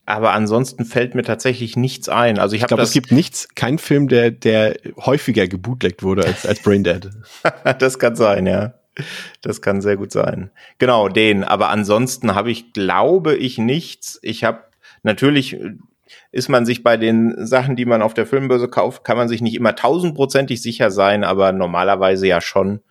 Aber 0.05 0.33
ansonsten 0.33 0.83
fällt 0.83 1.15
mir 1.15 1.23
tatsächlich 1.23 1.77
nichts 1.77 2.09
ein. 2.09 2.37
Also 2.37 2.55
ich, 2.55 2.61
Ich 2.61 2.67
glaube, 2.67 2.83
es 2.83 2.91
gibt 2.91 3.11
nichts, 3.11 3.47
kein 3.55 3.77
Film, 3.77 4.09
der, 4.09 4.31
der 4.31 4.75
häufiger 4.97 5.47
gebootleggt 5.47 6.03
wurde 6.03 6.25
als, 6.25 6.45
als 6.45 6.61
Braindead. 6.61 7.09
das 7.79 7.99
kann 7.99 8.15
sein, 8.15 8.45
ja. 8.45 8.73
Das 9.41 9.61
kann 9.61 9.81
sehr 9.81 9.97
gut 9.97 10.11
sein. 10.11 10.51
Genau, 10.77 11.07
den. 11.07 11.43
Aber 11.43 11.69
ansonsten 11.69 12.35
habe 12.35 12.51
ich, 12.51 12.73
glaube 12.73 13.35
ich, 13.35 13.57
nichts. 13.57 14.19
Ich 14.21 14.43
habe 14.43 14.63
natürlich 15.03 15.53
äh, 15.53 15.75
ist 16.31 16.49
man 16.49 16.65
sich 16.65 16.83
bei 16.83 16.97
den 16.97 17.45
Sachen, 17.45 17.75
die 17.75 17.85
man 17.85 18.01
auf 18.01 18.13
der 18.13 18.25
Filmbörse 18.25 18.67
kauft, 18.67 19.03
kann 19.03 19.17
man 19.17 19.29
sich 19.29 19.41
nicht 19.41 19.55
immer 19.55 19.75
tausendprozentig 19.75 20.61
sicher 20.61 20.91
sein, 20.91 21.23
aber 21.23 21.51
normalerweise 21.51 22.27
ja 22.27 22.41
schon. 22.41 22.81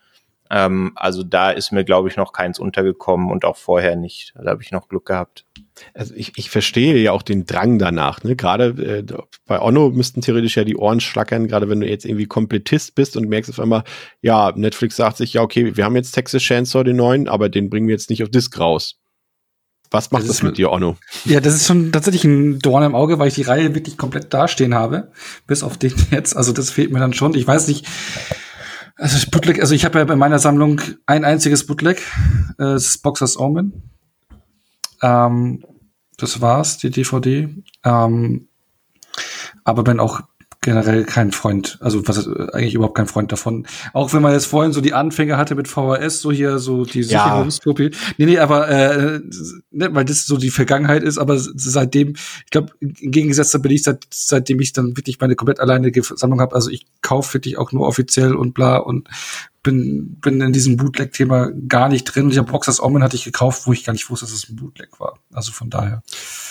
Ähm, 0.49 0.91
also 0.95 1.23
da 1.23 1.51
ist 1.51 1.71
mir, 1.71 1.83
glaube 1.83 2.09
ich, 2.09 2.17
noch 2.17 2.33
keins 2.33 2.59
untergekommen 2.59 3.31
und 3.31 3.45
auch 3.45 3.57
vorher 3.57 3.95
nicht. 3.95 4.33
Da 4.35 4.51
habe 4.51 4.61
ich 4.61 4.71
noch 4.71 4.87
Glück 4.87 5.05
gehabt. 5.05 5.45
Also 5.93 6.13
ich, 6.15 6.33
ich 6.35 6.49
verstehe 6.49 6.95
ja 6.97 7.11
auch 7.11 7.23
den 7.23 7.45
Drang 7.45 7.79
danach. 7.79 8.23
Ne? 8.23 8.35
Gerade 8.35 8.65
äh, 8.83 9.03
bei 9.45 9.59
Onno 9.59 9.89
müssten 9.89 10.21
theoretisch 10.21 10.57
ja 10.57 10.63
die 10.63 10.77
Ohren 10.77 10.99
schlackern, 10.99 11.47
gerade 11.47 11.69
wenn 11.69 11.79
du 11.79 11.87
jetzt 11.87 12.05
irgendwie 12.05 12.27
Komplettist 12.27 12.95
bist 12.95 13.17
und 13.17 13.27
merkst 13.27 13.49
auf 13.49 13.59
einmal, 13.59 13.83
ja, 14.21 14.51
Netflix 14.55 14.95
sagt 14.97 15.17
sich, 15.17 15.33
ja, 15.33 15.41
okay, 15.41 15.75
wir 15.75 15.85
haben 15.85 15.95
jetzt 15.95 16.11
Texas 16.11 16.43
Chainsaw 16.43 16.83
den 16.83 16.97
neuen, 16.97 17.27
aber 17.27 17.49
den 17.49 17.69
bringen 17.69 17.87
wir 17.87 17.95
jetzt 17.95 18.09
nicht 18.09 18.23
auf 18.23 18.29
Disc 18.29 18.59
raus. 18.59 18.99
Was 19.93 20.09
macht 20.09 20.23
Das 20.23 20.29
das, 20.29 20.43
mit 20.43 20.57
dir, 20.57 20.71
Onno? 20.71 20.97
Ja, 21.23 21.39
das 21.39 21.53
ist 21.53 21.67
schon 21.67 21.91
tatsächlich 21.91 22.25
ein 22.25 22.57
Dorn 22.57 22.83
im 22.83 22.95
Auge, 22.95 23.19
weil 23.19 23.27
ich 23.27 23.35
die 23.35 23.43
Reihe 23.43 23.75
wirklich 23.75 23.95
komplett 23.95 24.33
dastehen 24.33 24.73
habe. 24.73 25.11
Bis 25.45 25.61
auf 25.61 25.77
den 25.77 25.93
jetzt. 26.11 26.35
Also 26.35 26.51
das 26.51 26.71
fehlt 26.71 26.91
mir 26.91 26.99
dann 26.99 27.13
schon. 27.13 27.35
Ich 27.35 27.45
weiß 27.45 27.67
nicht. 27.67 27.85
Also 28.95 29.29
Bootleg, 29.31 29.59
also 29.59 29.73
ich 29.73 29.85
habe 29.85 29.99
ja 29.99 30.05
bei 30.05 30.15
meiner 30.15 30.39
Sammlung 30.39 30.79
ein 31.05 31.25
einziges 31.25 31.65
Bootleg. 31.65 31.97
Äh, 31.97 32.75
das 32.75 32.85
ist 32.85 33.01
Boxers 33.01 33.37
Omen. 33.39 33.91
Ähm, 35.01 35.65
das 36.17 36.41
war's, 36.41 36.77
die 36.77 36.91
DVD. 36.91 37.49
Ähm, 37.83 38.47
aber 39.63 39.83
bin 39.83 39.99
auch 39.99 40.21
generell 40.63 41.03
kein 41.03 41.31
Freund, 41.31 41.77
also 41.81 42.07
was 42.07 42.17
ist, 42.17 42.27
eigentlich 42.53 42.73
überhaupt 42.73 42.95
kein 42.95 43.07
Freund 43.07 43.31
davon. 43.31 43.67
Auch 43.93 44.13
wenn 44.13 44.21
man 44.21 44.33
jetzt 44.33 44.45
vorhin 44.47 44.73
so 44.73 44.81
die 44.81 44.93
Anfänge 44.93 45.37
hatte 45.37 45.55
mit 45.55 45.67
VHS, 45.67 46.21
so 46.21 46.31
hier 46.31 46.57
so 46.59 46.85
die 46.85 47.01
Ja. 47.01 47.23
Sicherungskopie. 47.23 47.91
Nee, 48.17 48.25
nee, 48.25 48.39
aber 48.39 48.69
äh, 48.69 49.19
ne, 49.71 49.93
weil 49.93 50.05
das 50.05 50.25
so 50.25 50.37
die 50.37 50.49
Vergangenheit 50.49 51.03
ist, 51.03 51.17
aber 51.17 51.37
seitdem, 51.37 52.15
ich 52.15 52.51
glaube, 52.51 52.73
im 52.79 53.11
Gegensatz 53.11 53.51
da 53.51 53.59
bin 53.59 53.71
ich 53.71 53.83
seit, 53.83 54.07
seitdem 54.11 54.59
ich 54.59 54.73
dann 54.73 54.97
wirklich 54.97 55.19
meine 55.19 55.35
komplett 55.35 55.59
alleinige 55.59 56.01
Sammlung 56.03 56.41
habe, 56.41 56.55
also 56.55 56.69
ich 56.69 56.85
kaufe 57.01 57.35
wirklich 57.35 57.57
auch 57.57 57.71
nur 57.71 57.87
offiziell 57.87 58.33
und 58.33 58.53
bla 58.53 58.77
und 58.77 59.07
bin, 59.63 60.17
bin 60.21 60.41
in 60.41 60.51
diesem 60.51 60.75
Bootleg-Thema 60.75 61.51
gar 61.69 61.87
nicht 61.87 62.03
drin. 62.03 62.29
Ich 62.29 62.37
habe 62.37 62.51
Boxers 62.51 62.83
Omen 62.83 63.01
hatte 63.01 63.15
ich 63.15 63.23
gekauft, 63.23 63.65
wo 63.65 63.71
ich 63.71 63.85
gar 63.85 63.93
nicht 63.93 64.09
wusste, 64.09 64.25
dass 64.25 64.33
es 64.33 64.49
ein 64.49 64.57
Bootleg 64.57 64.99
war. 64.99 65.17
Also 65.31 65.53
von 65.53 65.69
daher. 65.69 66.03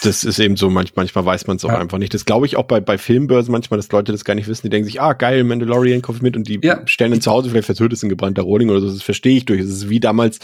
Das 0.02 0.24
ist 0.24 0.38
eben 0.38 0.56
so, 0.56 0.70
manch, 0.70 0.94
manchmal 0.96 1.24
weiß 1.26 1.46
man 1.46 1.56
es 1.58 1.64
auch 1.64 1.68
Ja. 1.68 1.78
einfach 1.78 1.98
nicht. 1.98 2.14
Das 2.14 2.24
glaube 2.24 2.46
ich 2.46 2.56
auch 2.56 2.64
bei, 2.64 2.80
bei 2.80 2.96
Filmbörsen 2.96 3.52
manchmal, 3.52 3.76
dass 3.78 3.92
Leute 3.92 4.12
das 4.12 4.24
gar 4.24 4.34
nicht 4.34 4.48
wissen. 4.48 4.62
Die 4.66 4.70
denken 4.70 4.86
sich, 4.86 5.00
ah, 5.00 5.12
geil, 5.12 5.44
Mandalorian 5.44 6.00
kaufe 6.00 6.16
ich 6.16 6.22
mit 6.22 6.36
und 6.36 6.48
die 6.48 6.58
Ja. 6.62 6.80
stellen 6.86 7.10
dann 7.10 7.20
zu 7.20 7.30
Hause, 7.30 7.50
vielleicht 7.50 7.66
verzögert 7.66 7.92
es 7.92 8.02
ein 8.02 8.08
gebrannter 8.08 8.42
Rohling 8.42 8.70
oder 8.70 8.80
so. 8.80 8.86
Das 8.90 9.02
verstehe 9.02 9.36
ich 9.36 9.44
durch. 9.44 9.60
Es 9.60 9.68
ist 9.68 9.88
wie 9.90 10.00
damals, 10.00 10.38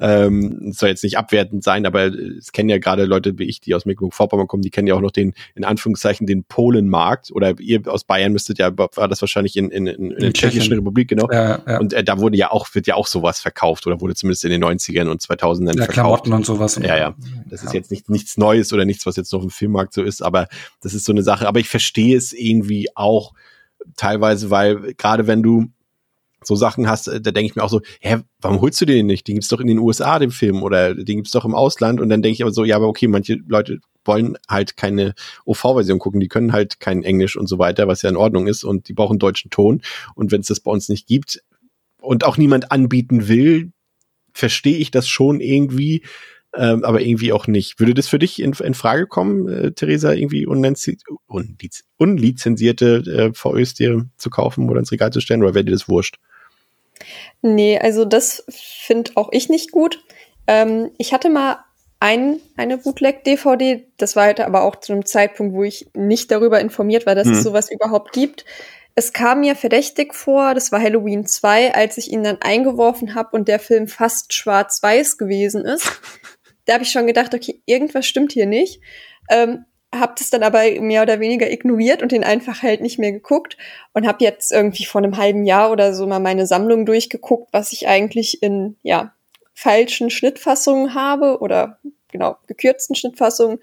ähm, 0.00 0.68
es 0.70 0.78
soll 0.78 0.88
jetzt 0.88 1.04
nicht 1.04 1.18
abwertend 1.18 1.62
sein, 1.62 1.84
aber 1.84 2.06
es 2.06 2.52
kennen 2.52 2.70
ja 2.70 2.78
gerade 2.78 3.04
Leute 3.04 3.38
wie 3.38 3.44
ich, 3.44 3.60
die 3.60 3.74
aus 3.74 3.84
Mecklenburg-Vorpommern 3.84 4.46
kommen, 4.48 4.62
die 4.62 4.70
kennen 4.70 4.88
ja 4.88 4.94
auch 4.94 5.00
noch 5.02 5.12
den, 5.12 5.34
in 5.54 5.64
Anführungszeichen, 5.64 6.26
den 6.26 6.44
Polenmarkt. 6.44 7.30
Oder 7.32 7.54
ihr 7.60 7.82
aus 7.86 8.04
Bayern 8.04 8.32
müsstet 8.32 8.58
ja, 8.58 8.72
war 8.76 9.08
das 9.08 9.20
wahrscheinlich 9.20 9.56
in, 9.56 9.68
in, 9.70 9.86
in, 9.86 10.10
in 10.10 10.18
der 10.18 10.32
Tschechischen. 10.32 10.72
Republik, 10.72 11.08
genau. 11.08 11.30
Ja. 11.30 11.78
Und 11.78 11.92
äh, 11.92 12.02
da 12.14 12.20
wurde 12.20 12.36
ja 12.36 12.50
auch, 12.50 12.74
wird 12.74 12.86
ja 12.86 12.94
auch 12.94 13.06
sowas 13.06 13.40
verkauft 13.40 13.86
oder 13.86 14.00
wurde 14.00 14.14
zumindest 14.14 14.44
in 14.44 14.50
den 14.50 14.64
90ern 14.64 15.08
und 15.08 15.20
2000ern 15.20 15.66
ja, 15.66 15.84
verkauft. 15.84 15.92
Klamotten 15.92 16.32
und 16.32 16.46
sowas. 16.46 16.78
Ja, 16.82 16.96
ja. 16.96 17.14
Das 17.48 17.62
ist 17.62 17.74
jetzt 17.74 17.90
nicht, 17.90 18.08
nichts 18.08 18.36
Neues 18.36 18.72
oder 18.72 18.84
nichts, 18.84 19.06
was 19.06 19.16
jetzt 19.16 19.32
noch 19.32 19.42
im 19.42 19.50
Filmmarkt 19.50 19.94
so 19.94 20.02
ist, 20.02 20.22
aber 20.22 20.48
das 20.80 20.94
ist 20.94 21.04
so 21.04 21.12
eine 21.12 21.22
Sache. 21.22 21.48
Aber 21.48 21.60
ich 21.60 21.68
verstehe 21.68 22.16
es 22.16 22.32
irgendwie 22.32 22.88
auch 22.94 23.32
teilweise, 23.96 24.50
weil 24.50 24.94
gerade 24.94 25.26
wenn 25.26 25.42
du 25.42 25.66
so 26.46 26.56
Sachen 26.56 26.88
hast, 26.88 27.08
äh, 27.08 27.20
da 27.20 27.30
denke 27.30 27.46
ich 27.46 27.56
mir 27.56 27.62
auch 27.62 27.70
so, 27.70 27.80
hä, 28.00 28.18
warum 28.40 28.60
holst 28.60 28.80
du 28.80 28.84
den 28.84 29.06
nicht? 29.06 29.26
Den 29.26 29.36
gibt's 29.36 29.48
doch 29.48 29.60
in 29.60 29.66
den 29.66 29.78
USA, 29.78 30.18
den 30.18 30.30
Film, 30.30 30.62
oder 30.62 30.94
den 30.94 31.16
gibt's 31.16 31.30
doch 31.30 31.44
im 31.44 31.54
Ausland. 31.54 32.00
Und 32.00 32.08
dann 32.08 32.22
denke 32.22 32.34
ich 32.34 32.42
aber 32.42 32.52
so, 32.52 32.64
ja, 32.64 32.76
aber 32.76 32.88
okay, 32.88 33.08
manche 33.08 33.38
Leute 33.46 33.80
wollen 34.04 34.36
halt 34.48 34.76
keine 34.76 35.14
OV-Version 35.46 35.98
gucken, 35.98 36.20
die 36.20 36.28
können 36.28 36.52
halt 36.52 36.78
kein 36.78 37.02
Englisch 37.02 37.36
und 37.36 37.46
so 37.46 37.58
weiter, 37.58 37.88
was 37.88 38.02
ja 38.02 38.10
in 38.10 38.16
Ordnung 38.16 38.46
ist, 38.46 38.62
und 38.62 38.88
die 38.88 38.92
brauchen 38.92 39.18
deutschen 39.18 39.50
Ton. 39.50 39.80
Und 40.14 40.30
wenn 40.30 40.42
es 40.42 40.48
das 40.48 40.60
bei 40.60 40.70
uns 40.70 40.88
nicht 40.88 41.06
gibt 41.06 41.42
und 42.04 42.24
auch 42.24 42.36
niemand 42.36 42.70
anbieten 42.72 43.28
will, 43.28 43.72
verstehe 44.32 44.76
ich 44.76 44.90
das 44.90 45.08
schon 45.08 45.40
irgendwie, 45.40 46.02
ähm, 46.56 46.84
aber 46.84 47.00
irgendwie 47.00 47.32
auch 47.32 47.46
nicht. 47.46 47.80
Würde 47.80 47.94
das 47.94 48.08
für 48.08 48.18
dich 48.18 48.40
in, 48.40 48.52
in 48.52 48.74
Frage 48.74 49.06
kommen, 49.06 49.48
äh, 49.48 49.72
Theresa, 49.72 50.12
irgendwie 50.12 50.46
unlizenzi 50.46 50.98
unliz 51.26 51.84
unlizenzierte 51.96 52.96
äh, 53.06 53.34
VÖs 53.34 53.74
dir 53.74 54.06
zu 54.16 54.30
kaufen 54.30 54.68
oder 54.70 54.80
ins 54.80 54.92
Regal 54.92 55.12
zu 55.12 55.20
stellen, 55.20 55.42
oder 55.42 55.54
wäre 55.54 55.64
dir 55.64 55.72
das 55.72 55.88
wurscht? 55.88 56.18
Nee, 57.42 57.78
also 57.78 58.04
das 58.04 58.44
finde 58.48 59.12
auch 59.16 59.30
ich 59.32 59.48
nicht 59.48 59.72
gut. 59.72 60.02
Ähm, 60.46 60.90
ich 60.98 61.12
hatte 61.12 61.30
mal 61.30 61.58
ein, 62.00 62.38
eine 62.56 62.78
Bootleg-DVD, 62.78 63.86
das 63.96 64.14
war 64.14 64.24
halt 64.24 64.40
aber 64.40 64.62
auch 64.62 64.76
zu 64.76 64.92
einem 64.92 65.06
Zeitpunkt, 65.06 65.54
wo 65.54 65.64
ich 65.64 65.88
nicht 65.94 66.30
darüber 66.30 66.60
informiert 66.60 67.06
war, 67.06 67.14
dass 67.14 67.26
Hm. 67.26 67.34
es 67.34 67.42
sowas 67.42 67.70
überhaupt 67.70 68.12
gibt. 68.12 68.44
Es 68.96 69.12
kam 69.12 69.40
mir 69.40 69.56
verdächtig 69.56 70.14
vor, 70.14 70.54
das 70.54 70.70
war 70.70 70.80
Halloween 70.80 71.26
2, 71.26 71.74
als 71.74 71.98
ich 71.98 72.12
ihn 72.12 72.22
dann 72.22 72.40
eingeworfen 72.40 73.14
habe 73.14 73.30
und 73.36 73.48
der 73.48 73.58
Film 73.58 73.88
fast 73.88 74.32
schwarz-weiß 74.32 75.18
gewesen 75.18 75.64
ist. 75.64 76.00
da 76.66 76.74
habe 76.74 76.84
ich 76.84 76.90
schon 76.90 77.06
gedacht, 77.06 77.34
okay, 77.34 77.60
irgendwas 77.66 78.06
stimmt 78.06 78.32
hier 78.32 78.46
nicht. 78.46 78.80
Ähm, 79.28 79.64
hab 79.92 80.16
das 80.16 80.30
dann 80.30 80.42
aber 80.42 80.62
mehr 80.80 81.02
oder 81.02 81.20
weniger 81.20 81.50
ignoriert 81.50 82.02
und 82.02 82.12
den 82.12 82.24
einfach 82.24 82.62
halt 82.62 82.80
nicht 82.80 82.98
mehr 82.98 83.12
geguckt 83.12 83.56
und 83.92 84.06
habe 84.06 84.24
jetzt 84.24 84.52
irgendwie 84.52 84.84
vor 84.84 85.02
einem 85.02 85.16
halben 85.16 85.44
Jahr 85.44 85.70
oder 85.70 85.94
so 85.94 86.06
mal 86.06 86.20
meine 86.20 86.46
Sammlung 86.46 86.84
durchgeguckt, 86.86 87.52
was 87.52 87.72
ich 87.72 87.86
eigentlich 87.86 88.42
in 88.42 88.76
ja 88.82 89.14
falschen 89.54 90.10
Schnittfassungen 90.10 90.94
habe 90.94 91.38
oder 91.40 91.78
genau 92.10 92.36
gekürzten 92.46 92.96
Schnittfassungen 92.96 93.60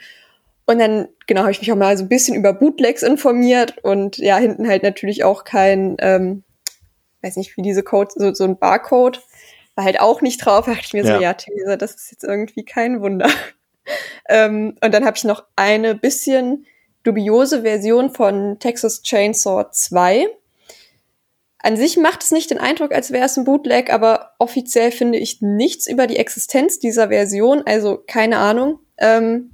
und 0.65 0.79
dann 0.79 1.07
genau 1.27 1.41
habe 1.41 1.51
ich 1.51 1.59
mich 1.59 1.71
auch 1.71 1.77
mal 1.77 1.97
so 1.97 2.03
ein 2.03 2.09
bisschen 2.09 2.35
über 2.35 2.53
Bootlegs 2.53 3.03
informiert 3.03 3.77
und 3.83 4.17
ja 4.17 4.37
hinten 4.37 4.67
halt 4.67 4.83
natürlich 4.83 5.23
auch 5.23 5.43
kein 5.43 5.95
ähm, 5.99 6.43
weiß 7.21 7.35
nicht 7.37 7.55
wie 7.57 7.61
diese 7.61 7.83
Code 7.83 8.11
so, 8.15 8.33
so 8.33 8.43
ein 8.43 8.57
Barcode 8.57 9.21
war 9.75 9.85
halt 9.85 9.99
auch 9.99 10.21
nicht 10.21 10.45
drauf. 10.45 10.65
Da 10.65 10.71
dachte 10.71 10.85
ich 10.85 10.93
mir 10.93 11.03
Ja. 11.05 11.15
so 11.15 11.21
ja 11.21 11.33
Theresa, 11.33 11.77
das 11.77 11.95
ist 11.95 12.11
jetzt 12.11 12.23
irgendwie 12.23 12.65
kein 12.65 13.01
Wunder. 13.01 13.29
ähm, 14.29 14.75
und 14.83 14.93
dann 14.93 15.05
habe 15.05 15.17
ich 15.17 15.23
noch 15.23 15.45
eine 15.55 15.95
bisschen 15.95 16.65
dubiose 17.03 17.61
Version 17.63 18.11
von 18.13 18.59
Texas 18.59 19.01
Chainsaw 19.01 19.65
2. 19.71 20.27
An 21.63 21.77
sich 21.77 21.97
macht 21.97 22.23
es 22.23 22.31
nicht 22.31 22.49
den 22.49 22.57
Eindruck, 22.57 22.91
als 22.91 23.11
wäre 23.11 23.25
es 23.25 23.37
ein 23.37 23.43
Bootleg, 23.43 23.93
aber 23.93 24.31
offiziell 24.39 24.91
finde 24.91 25.19
ich 25.19 25.41
nichts 25.41 25.87
über 25.87 26.07
die 26.07 26.17
Existenz 26.17 26.79
dieser 26.79 27.09
Version, 27.09 27.63
also 27.65 28.03
keine 28.07 28.37
Ahnung. 28.37 28.79
Ähm, 28.97 29.50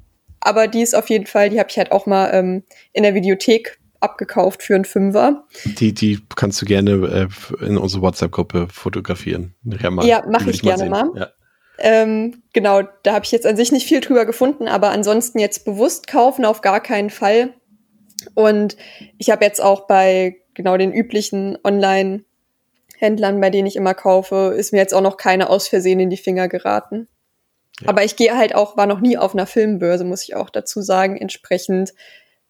aber 0.47 0.67
die 0.67 0.81
ist 0.81 0.95
auf 0.95 1.09
jeden 1.09 1.25
Fall, 1.25 1.49
die 1.49 1.59
habe 1.59 1.69
ich 1.69 1.77
halt 1.77 1.91
auch 1.91 2.05
mal 2.05 2.29
ähm, 2.33 2.63
in 2.93 3.03
der 3.03 3.13
Videothek 3.13 3.79
abgekauft 3.99 4.63
für 4.63 4.75
einen 4.75 4.85
Fünfer. 4.85 5.45
Die, 5.65 5.93
die 5.93 6.19
kannst 6.35 6.61
du 6.61 6.65
gerne 6.65 6.91
äh, 7.61 7.65
in 7.65 7.77
unsere 7.77 8.01
WhatsApp-Gruppe 8.01 8.67
fotografieren. 8.71 9.55
Nachher 9.63 9.91
mal. 9.91 10.05
Ja, 10.05 10.23
mach 10.29 10.47
ich 10.47 10.61
gerne 10.61 10.83
sehen. 10.83 10.89
mal. 10.89 11.09
Ja. 11.15 11.29
Ähm, 11.79 12.43
genau, 12.53 12.83
da 13.03 13.13
habe 13.13 13.25
ich 13.25 13.31
jetzt 13.31 13.45
an 13.45 13.57
sich 13.57 13.71
nicht 13.71 13.87
viel 13.87 13.99
drüber 13.99 14.25
gefunden, 14.25 14.67
aber 14.67 14.89
ansonsten 14.91 15.37
jetzt 15.39 15.65
bewusst 15.65 16.07
kaufen 16.07 16.45
auf 16.45 16.61
gar 16.61 16.79
keinen 16.79 17.09
Fall. 17.09 17.53
Und 18.33 18.77
ich 19.17 19.29
habe 19.29 19.43
jetzt 19.43 19.61
auch 19.61 19.85
bei 19.85 20.37
genau 20.53 20.77
den 20.77 20.93
üblichen 20.93 21.57
Online-Händlern, 21.63 23.41
bei 23.41 23.49
denen 23.49 23.67
ich 23.67 23.75
immer 23.75 23.93
kaufe, 23.93 24.55
ist 24.57 24.71
mir 24.71 24.79
jetzt 24.79 24.93
auch 24.93 25.01
noch 25.01 25.17
keine 25.17 25.49
aus 25.49 25.67
Versehen 25.67 25.99
in 25.99 26.09
die 26.09 26.17
Finger 26.17 26.47
geraten. 26.47 27.09
Ja. 27.81 27.89
Aber 27.89 28.03
ich 28.03 28.15
gehe 28.15 28.35
halt 28.35 28.55
auch, 28.55 28.77
war 28.77 28.87
noch 28.87 28.99
nie 28.99 29.17
auf 29.17 29.33
einer 29.33 29.45
Filmbörse, 29.45 30.03
muss 30.03 30.23
ich 30.23 30.35
auch 30.35 30.49
dazu 30.49 30.81
sagen. 30.81 31.17
Entsprechend, 31.17 31.93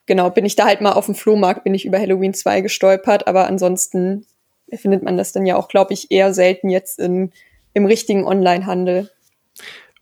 genau, 0.06 0.30
bin 0.30 0.46
ich 0.46 0.56
da 0.56 0.66
halt 0.66 0.82
mal 0.82 0.94
auf 0.94 1.06
dem 1.06 1.16
Flohmarkt, 1.16 1.64
bin 1.64 1.74
ich 1.74 1.86
über 1.86 2.00
Halloween 2.00 2.34
2 2.34 2.62
gestolpert, 2.62 3.28
aber 3.28 3.48
ansonsten 3.48 4.26
findet 4.74 5.04
man 5.04 5.18
das 5.18 5.32
dann 5.32 5.46
ja 5.46 5.56
auch, 5.56 5.68
glaube 5.68 5.94
ich, 5.94 6.12
eher 6.12 6.34
selten 6.34 6.70
jetzt 6.70 7.00
in, 7.00 7.32
im 7.74 7.86
richtigen 7.86 8.26
Online-Handel. 8.26 9.10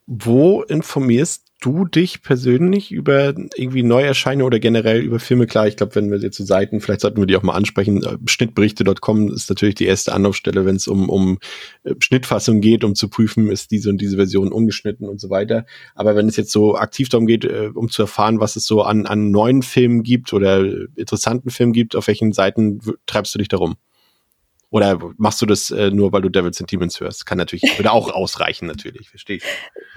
Wo 0.08 0.62
informierst 0.62 1.45
du 1.62 1.86
dich 1.86 2.22
persönlich 2.22 2.92
über 2.92 3.34
irgendwie 3.56 3.84
Neuerscheinungen 3.84 4.46
oder 4.46 4.60
generell 4.60 5.02
über 5.02 5.20
Filme? 5.20 5.48
Klar, 5.48 5.68
ich 5.68 5.78
glaube, 5.78 5.96
wenn 5.96 6.12
wir 6.12 6.20
jetzt 6.20 6.36
zu 6.36 6.46
Seiten, 6.46 6.82
vielleicht 6.82 7.02
sollten 7.02 7.20
wir 7.20 7.26
die 7.26 7.36
auch 7.36 7.44
mal 7.44 7.54
ansprechen. 7.54 8.04
Äh, 8.04 8.18
Schnittberichte.com 8.26 9.32
ist 9.32 9.50
natürlich 9.50 9.76
die 9.76 9.86
erste 9.86 10.14
Anlaufstelle, 10.14 10.66
wenn 10.66 10.76
es 10.76 10.88
um, 10.88 11.10
um 11.10 11.40
äh, 11.84 11.96
Schnittfassung 12.00 12.62
geht, 12.62 12.84
um 12.84 12.96
zu 12.96 13.10
prüfen, 13.10 13.50
ist 13.50 13.72
diese 13.72 13.90
und 13.90 14.00
diese 14.00 14.18
Version 14.18 14.52
ungeschnitten 14.52 15.08
und 15.08 15.20
so 15.20 15.30
weiter. 15.30 15.66
Aber 15.96 16.16
wenn 16.16 16.28
es 16.28 16.36
jetzt 16.36 16.52
so 16.52 16.76
aktiv 16.76 17.10
darum 17.10 17.26
geht, 17.26 17.46
äh, 17.46 17.72
um 17.74 17.90
zu 17.90 18.04
erfahren, 18.04 18.40
was 18.40 18.56
es 18.56 18.66
so 18.66 18.84
an, 18.84 19.06
an 19.06 19.32
neuen 19.32 19.62
Filmen 19.62 20.04
gibt 20.04 20.34
oder 20.34 20.64
interessanten 20.96 21.50
Filmen 21.50 21.74
gibt, 21.74 21.96
auf 21.96 22.08
welchen 22.08 22.34
Seiten 22.34 22.80
treibst 23.06 23.34
du 23.34 23.40
dich 23.40 23.48
darum? 23.48 23.76
Oder 24.70 25.00
machst 25.18 25.42
du 25.42 25.46
das 25.46 25.72
äh, 25.72 25.90
nur, 25.90 26.12
weil 26.12 26.22
du 26.22 26.30
Devils 26.30 26.60
and 26.60 26.72
Demons 26.72 27.00
hörst? 27.00 27.26
Kann 27.26 27.38
natürlich, 27.38 27.78
würde 27.78 27.92
auch 27.92 28.12
ausreichen, 28.12 28.66
natürlich, 28.66 29.10
verstehe 29.10 29.38
ich. 29.38 29.44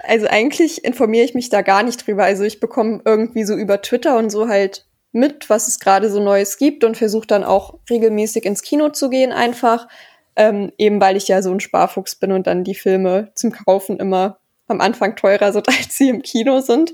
Also 0.03 0.27
eigentlich 0.27 0.83
informiere 0.83 1.25
ich 1.25 1.33
mich 1.33 1.49
da 1.49 1.61
gar 1.61 1.83
nicht 1.83 2.05
drüber. 2.05 2.23
Also 2.23 2.43
ich 2.43 2.59
bekomme 2.59 3.01
irgendwie 3.03 3.43
so 3.43 3.55
über 3.55 3.81
Twitter 3.81 4.17
und 4.17 4.29
so 4.29 4.47
halt 4.47 4.85
mit, 5.11 5.49
was 5.49 5.67
es 5.67 5.79
gerade 5.79 6.09
so 6.09 6.23
Neues 6.23 6.57
gibt 6.57 6.83
und 6.83 6.97
versuche 6.97 7.27
dann 7.27 7.43
auch 7.43 7.79
regelmäßig 7.89 8.45
ins 8.45 8.61
Kino 8.61 8.89
zu 8.89 9.09
gehen 9.09 9.31
einfach. 9.31 9.87
Ähm, 10.35 10.71
eben 10.77 11.01
weil 11.01 11.17
ich 11.17 11.27
ja 11.27 11.41
so 11.41 11.51
ein 11.51 11.59
Sparfuchs 11.59 12.15
bin 12.15 12.31
und 12.31 12.47
dann 12.47 12.63
die 12.63 12.75
Filme 12.75 13.31
zum 13.35 13.51
Kaufen 13.51 13.97
immer 13.97 14.39
am 14.67 14.79
Anfang 14.79 15.15
teurer 15.15 15.51
sind, 15.51 15.67
als 15.67 15.97
sie 15.97 16.09
im 16.09 16.21
Kino 16.21 16.61
sind. 16.61 16.93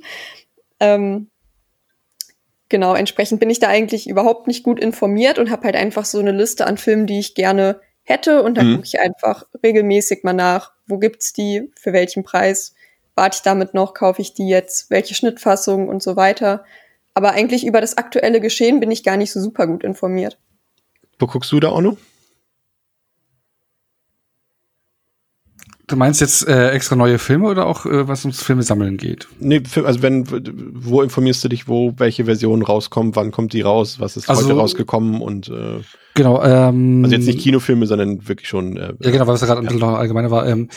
Ähm, 0.80 1.30
genau, 2.70 2.96
entsprechend 2.96 3.40
bin 3.40 3.50
ich 3.50 3.60
da 3.60 3.68
eigentlich 3.68 4.10
überhaupt 4.10 4.48
nicht 4.48 4.64
gut 4.64 4.80
informiert 4.80 5.40
und 5.40 5.50
habe 5.50 5.64
halt 5.64 5.76
einfach 5.76 6.06
so 6.06 6.20
eine 6.20 6.32
Liste 6.32 6.68
an 6.68 6.78
Filmen, 6.78 7.08
die 7.08 7.20
ich 7.20 7.36
gerne 7.36 7.80
hätte 8.04 8.44
und 8.44 8.56
dann 8.56 8.70
mhm. 8.70 8.76
gucke 8.76 8.88
ich 8.88 9.00
einfach 9.00 9.46
regelmäßig 9.64 10.24
mal 10.24 10.34
nach, 10.34 10.72
wo 10.88 10.98
gibt's 10.98 11.34
die, 11.34 11.72
für 11.76 11.94
welchen 11.94 12.24
Preis, 12.24 12.76
warte 13.16 13.38
ich 13.38 13.42
damit 13.42 13.74
noch, 13.74 13.94
kaufe 13.94 14.22
ich 14.22 14.34
die 14.34 14.48
jetzt, 14.48 14.90
welche 14.90 15.16
Schnittfassung 15.16 15.90
und 15.90 16.04
so 16.04 16.16
weiter. 16.16 16.64
Aber 17.14 17.32
eigentlich 17.32 17.66
über 17.66 17.82
das 17.82 17.98
aktuelle 17.98 18.42
Geschehen 18.42 18.80
bin 18.80 18.92
ich 18.92 19.04
gar 19.04 19.18
nicht 19.18 19.32
so 19.32 19.40
super 19.40 19.68
gut 19.68 19.84
informiert. 19.84 20.38
Wo 21.18 21.28
guckst 21.28 21.52
du 21.52 21.60
da 21.60 21.70
auch 21.70 21.82
Du 25.88 25.96
meinst 25.96 26.20
jetzt 26.20 26.48
äh, 26.48 26.72
extra 26.72 26.96
neue 26.96 27.20
Filme 27.20 27.48
oder 27.48 27.68
auch 27.68 27.86
äh, 27.86 28.08
was 28.08 28.26
ums 28.26 28.42
Filme 28.42 28.64
sammeln 28.64 28.98
geht? 28.98 29.28
Nee, 29.40 29.62
also 29.84 30.02
wenn, 30.02 30.26
wo 30.74 31.02
informierst 31.02 31.44
du 31.44 31.50
dich, 31.50 31.68
wo 31.68 31.94
welche 31.98 32.26
Version 32.26 32.64
rauskommt, 32.64 33.16
wann 33.16 33.32
kommt 33.32 33.54
die 33.54 33.62
raus, 33.62 34.00
was 34.00 34.18
ist 34.18 34.30
also, 34.30 34.46
heute 34.46 34.58
rausgekommen 34.58 35.22
und 35.22 35.50
äh, 35.50 35.82
Genau, 36.16 36.42
ähm, 36.44 37.04
Also 37.04 37.16
jetzt 37.16 37.26
nicht 37.28 37.40
Kinofilme, 37.40 37.86
sondern 37.86 38.28
wirklich 38.28 38.48
schon. 38.48 38.78
Äh, 38.78 38.94
ja, 39.00 39.12
genau, 39.12 39.28
was 39.28 39.42
ja 39.42 39.48
gerade 39.48 39.68
ja. 39.68 39.96
allgemeiner 39.96 40.32
war. 40.32 40.48
Ähm, 40.48 40.70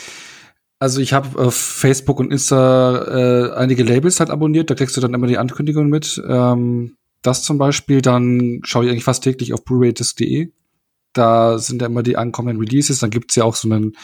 also 0.79 1.01
ich 1.01 1.13
habe 1.13 1.39
auf 1.39 1.55
Facebook 1.55 2.19
und 2.19 2.31
Insta 2.31 3.05
äh, 3.07 3.53
einige 3.53 3.83
Labels 3.83 4.19
halt 4.19 4.29
abonniert, 4.29 4.69
da 4.69 4.75
kriegst 4.75 4.95
du 4.95 5.01
dann 5.01 5.13
immer 5.13 5.27
die 5.27 5.37
Ankündigungen 5.37 5.89
mit. 5.89 6.21
Ähm, 6.27 6.95
das 7.21 7.43
zum 7.43 7.57
Beispiel, 7.57 8.01
dann 8.01 8.61
schaue 8.63 8.85
ich 8.85 8.91
eigentlich 8.91 9.03
fast 9.03 9.23
täglich 9.23 9.53
auf 9.53 9.63
blu-ray-disc.de. 9.65 10.51
Da 11.13 11.57
sind 11.57 11.81
ja 11.81 11.87
immer 11.87 12.03
die 12.03 12.17
ankommenden 12.17 12.63
Releases. 12.63 12.99
Dann 12.99 13.09
gibt's 13.09 13.35
ja 13.35 13.43
auch 13.43 13.55
so 13.55 13.69
einen 13.69 13.95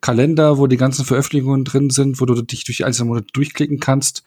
Kalender, 0.00 0.58
wo 0.58 0.66
die 0.66 0.76
ganzen 0.76 1.04
Veröffentlichungen 1.04 1.64
drin 1.64 1.90
sind, 1.90 2.20
wo 2.20 2.26
du 2.26 2.40
dich 2.42 2.64
durch 2.64 2.78
die 2.78 2.84
einzelnen 2.84 3.08
Monate 3.08 3.28
durchklicken 3.32 3.80
kannst. 3.80 4.22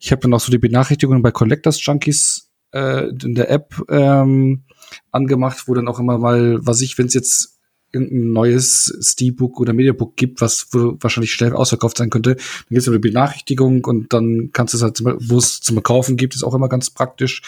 Ich 0.00 0.12
habe 0.12 0.22
dann 0.22 0.34
auch 0.34 0.40
so 0.40 0.50
die 0.50 0.58
Benachrichtigungen 0.58 1.22
bei 1.22 1.30
Collectors 1.30 1.84
Junkies 1.84 2.50
äh, 2.72 3.08
in 3.08 3.34
der 3.34 3.50
App 3.50 3.80
ähm, 3.88 4.64
angemacht, 5.12 5.64
wo 5.66 5.74
dann 5.74 5.88
auch 5.88 5.98
immer 5.98 6.18
mal, 6.18 6.58
was 6.62 6.80
ich, 6.80 6.98
wenn 6.98 7.06
es 7.06 7.14
jetzt 7.14 7.60
ein 7.94 8.32
neues 8.32 8.96
Steelbook 9.00 9.58
oder 9.58 9.72
Mediabook 9.72 10.16
gibt, 10.16 10.40
was 10.40 10.68
wahrscheinlich 10.72 11.32
schnell 11.32 11.52
ausverkauft 11.52 11.98
sein 11.98 12.10
könnte, 12.10 12.36
dann 12.36 12.44
gibt 12.68 12.82
es 12.82 12.88
eine 12.88 13.00
Benachrichtigung 13.00 13.84
und 13.84 14.12
dann 14.12 14.50
kannst 14.52 14.74
du 14.74 14.78
es 14.78 14.82
halt, 14.82 15.00
wo 15.02 15.38
es 15.38 15.60
zum 15.60 15.82
Kaufen 15.82 16.16
gibt, 16.16 16.34
ist 16.34 16.44
auch 16.44 16.54
immer 16.54 16.68
ganz 16.68 16.90
praktisch. 16.90 17.42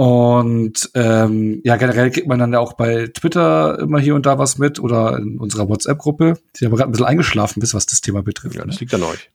Und 0.00 0.88
ähm, 0.94 1.60
ja, 1.62 1.76
generell 1.76 2.10
kriegt 2.10 2.26
man 2.26 2.38
dann 2.38 2.54
ja 2.54 2.58
auch 2.58 2.72
bei 2.72 3.08
Twitter 3.08 3.78
immer 3.80 4.00
hier 4.00 4.14
und 4.14 4.24
da 4.24 4.38
was 4.38 4.56
mit 4.56 4.80
oder 4.80 5.18
in 5.18 5.38
unserer 5.38 5.68
WhatsApp-Gruppe. 5.68 6.38
Die 6.56 6.64
haben 6.64 6.74
gerade 6.74 6.88
ein 6.88 6.92
bisschen 6.92 7.06
eingeschlafen 7.06 7.60
bis 7.60 7.74
was 7.74 7.84
das 7.84 8.00
Thema 8.00 8.22
betrifft. 8.22 8.56
Ja, 8.56 8.64
das 8.64 8.76
ne? 8.76 8.80
liegt 8.80 8.94
an 8.94 9.02
euch. 9.02 9.30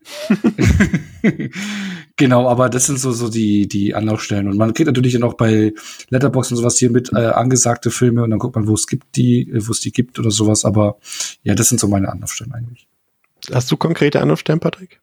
genau, 2.15 2.49
aber 2.49 2.69
das 2.69 2.87
sind 2.87 2.99
so, 2.99 3.11
so 3.11 3.29
die, 3.29 3.67
die 3.67 3.93
Anlaufstellen. 3.93 4.47
Und 4.47 4.57
man 4.57 4.73
kriegt 4.73 4.87
natürlich 4.87 5.13
dann 5.13 5.21
auch 5.21 5.35
bei 5.35 5.71
Letterbox 6.09 6.49
und 6.49 6.57
sowas 6.57 6.79
hier 6.79 6.89
mit 6.89 7.13
äh, 7.13 7.27
angesagte 7.27 7.91
Filme 7.91 8.23
und 8.23 8.31
dann 8.31 8.39
guckt 8.39 8.55
man, 8.55 8.67
wo 8.67 8.73
es 8.73 8.87
gibt 8.87 9.15
die, 9.17 9.53
wo 9.53 9.71
es 9.71 9.81
die 9.81 9.91
gibt 9.91 10.17
oder 10.17 10.31
sowas. 10.31 10.65
Aber 10.65 10.97
ja, 11.43 11.53
das 11.53 11.69
sind 11.69 11.79
so 11.79 11.87
meine 11.87 12.09
Anlaufstellen 12.09 12.53
eigentlich. 12.53 12.87
Hast 13.53 13.71
du 13.71 13.77
konkrete 13.77 14.19
Anlaufstellen, 14.19 14.59
Patrick? 14.59 14.99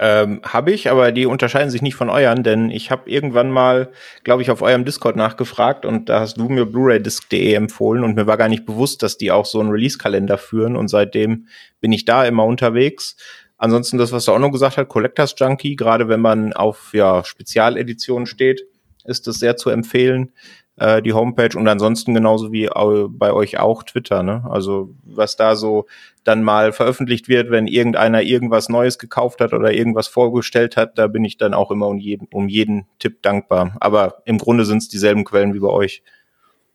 Ähm, 0.00 0.40
habe 0.44 0.70
ich, 0.70 0.90
aber 0.90 1.10
die 1.10 1.26
unterscheiden 1.26 1.70
sich 1.70 1.82
nicht 1.82 1.96
von 1.96 2.08
euren, 2.08 2.44
denn 2.44 2.70
ich 2.70 2.92
habe 2.92 3.10
irgendwann 3.10 3.50
mal, 3.50 3.90
glaube 4.22 4.42
ich, 4.42 4.50
auf 4.52 4.62
eurem 4.62 4.84
Discord 4.84 5.16
nachgefragt 5.16 5.84
und 5.84 6.08
da 6.08 6.20
hast 6.20 6.36
du 6.36 6.48
mir 6.48 6.66
Blu-ray-Disc.de 6.66 7.52
empfohlen 7.54 8.04
und 8.04 8.14
mir 8.14 8.28
war 8.28 8.36
gar 8.36 8.48
nicht 8.48 8.64
bewusst, 8.64 9.02
dass 9.02 9.18
die 9.18 9.32
auch 9.32 9.44
so 9.44 9.58
einen 9.58 9.70
Release-Kalender 9.70 10.38
führen 10.38 10.76
und 10.76 10.86
seitdem 10.86 11.48
bin 11.80 11.90
ich 11.90 12.04
da 12.04 12.24
immer 12.24 12.44
unterwegs. 12.44 13.16
Ansonsten 13.56 13.98
das, 13.98 14.12
was 14.12 14.28
auch 14.28 14.38
noch 14.38 14.52
gesagt 14.52 14.76
hast, 14.76 14.88
Collectors 14.88 15.34
Junkie, 15.36 15.74
gerade 15.74 16.08
wenn 16.08 16.20
man 16.20 16.52
auf 16.52 16.90
ja, 16.92 17.24
Spezialeditionen 17.24 18.26
steht, 18.26 18.62
ist 19.04 19.26
das 19.26 19.40
sehr 19.40 19.56
zu 19.56 19.70
empfehlen 19.70 20.32
äh, 20.78 21.02
die 21.02 21.12
Homepage 21.12 21.56
und 21.56 21.68
ansonsten 21.68 22.14
genauso 22.14 22.52
wie 22.52 22.68
bei 23.08 23.32
euch 23.32 23.58
auch 23.58 23.82
Twitter. 23.82 24.22
Ne? 24.22 24.44
Also 24.48 24.94
was 25.04 25.36
da 25.36 25.56
so 25.56 25.86
dann 26.28 26.42
mal 26.42 26.72
veröffentlicht 26.72 27.28
wird, 27.28 27.50
wenn 27.50 27.66
irgendeiner 27.66 28.22
irgendwas 28.22 28.68
Neues 28.68 28.98
gekauft 28.98 29.40
hat 29.40 29.54
oder 29.54 29.72
irgendwas 29.72 30.08
vorgestellt 30.08 30.76
hat, 30.76 30.98
da 30.98 31.06
bin 31.06 31.24
ich 31.24 31.38
dann 31.38 31.54
auch 31.54 31.70
immer 31.70 31.88
um 31.88 31.98
jeden, 31.98 32.28
um 32.30 32.48
jeden 32.48 32.86
Tipp 32.98 33.22
dankbar. 33.22 33.76
Aber 33.80 34.22
im 34.26 34.36
Grunde 34.36 34.66
sind 34.66 34.78
es 34.78 34.88
dieselben 34.88 35.24
Quellen 35.24 35.54
wie 35.54 35.60
bei 35.60 35.68
euch. 35.68 36.02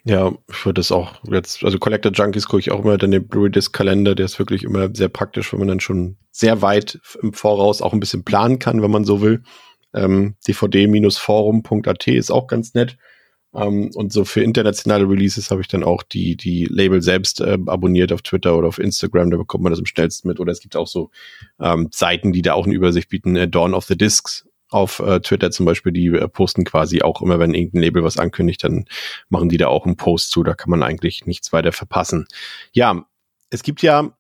Ja, 0.06 0.34
ich 0.50 0.66
würde 0.66 0.80
das 0.80 0.92
auch 0.92 1.14
jetzt, 1.32 1.64
also 1.64 1.78
Collector 1.78 2.12
Junkies 2.12 2.48
gucke 2.48 2.60
ich 2.60 2.72
auch 2.72 2.84
immer 2.84 2.98
dann 2.98 3.12
den 3.12 3.26
Blu-ray 3.28 3.52
Disc 3.52 3.72
Kalender, 3.72 4.16
der 4.16 4.26
ist 4.26 4.40
wirklich 4.40 4.64
immer 4.64 4.90
sehr 4.94 5.08
praktisch, 5.08 5.54
wenn 5.54 5.60
man 5.60 5.70
dann 5.70 5.80
schon 5.80 6.18
sehr 6.32 6.62
weit 6.62 7.00
im 7.22 7.32
Voraus 7.32 7.82
auch 7.82 7.94
ein 7.94 8.00
bisschen 8.00 8.26
planen 8.26 8.60
kann, 8.60 8.82
wenn 8.82 8.92
man 8.92 9.06
so 9.06 9.22
will. 9.22 9.44
Ähm, 9.94 10.36
dvd-forum.at 10.48 12.08
ist 12.08 12.32
auch 12.32 12.48
ganz 12.48 12.74
nett. 12.74 12.98
Um, 13.54 13.62
ähm, 13.62 13.92
und 13.94 14.12
so 14.12 14.26
für 14.26 14.42
internationale 14.42 15.08
Releases 15.08 15.52
habe 15.52 15.62
ich 15.62 15.68
dann 15.68 15.84
auch 15.84 16.02
die, 16.02 16.36
die 16.36 16.66
Label 16.66 17.04
selbst 17.04 17.40
äh, 17.40 17.58
abonniert 17.68 18.12
auf 18.12 18.24
Twitter 18.24 18.58
oder 18.58 18.68
auf 18.68 18.80
Instagram, 18.80 19.30
da 19.30 19.38
bekommt 19.38 19.64
man 19.64 19.72
das 19.72 19.80
am 19.80 19.86
schnellsten 19.86 20.28
mit. 20.28 20.40
Oder 20.40 20.52
es 20.52 20.60
gibt 20.60 20.76
auch 20.76 20.88
so 20.88 21.12
ähm, 21.60 21.90
Seiten, 21.92 22.34
die 22.34 22.42
da 22.42 22.54
auch 22.54 22.66
eine 22.66 22.74
Übersicht 22.74 23.10
bieten. 23.10 23.36
Äh, 23.36 23.48
Dawn 23.48 23.76
of 23.76 23.86
the 23.86 23.96
Discs 23.96 24.48
auf 24.70 25.00
äh, 25.00 25.20
Twitter 25.20 25.52
zum 25.52 25.68
Beispiel, 25.68 25.92
die 25.92 26.08
äh, 26.08 26.28
posten 26.28 26.64
quasi 26.64 27.04
auch 27.04 27.22
immer, 27.22 27.38
wenn 27.38 27.54
irgendein 27.54 27.82
Label 27.82 28.04
was 28.04 28.18
ankündigt, 28.18 28.64
dann 28.64 28.86
machen 29.30 29.50
die 29.50 29.58
da 29.58 29.68
auch 29.68 29.86
einen 29.86 29.98
Post 29.98 30.32
zu. 30.32 30.42
Da 30.42 30.56
kann 30.56 30.72
man 30.72 30.82
eigentlich 30.82 31.28
nichts 31.28 31.54
weiter 31.54 31.72
verpassen. 31.72 32.26
Ja, 32.72 33.06
es 33.52 33.62
gibt 33.62 33.84
ja 33.84 34.18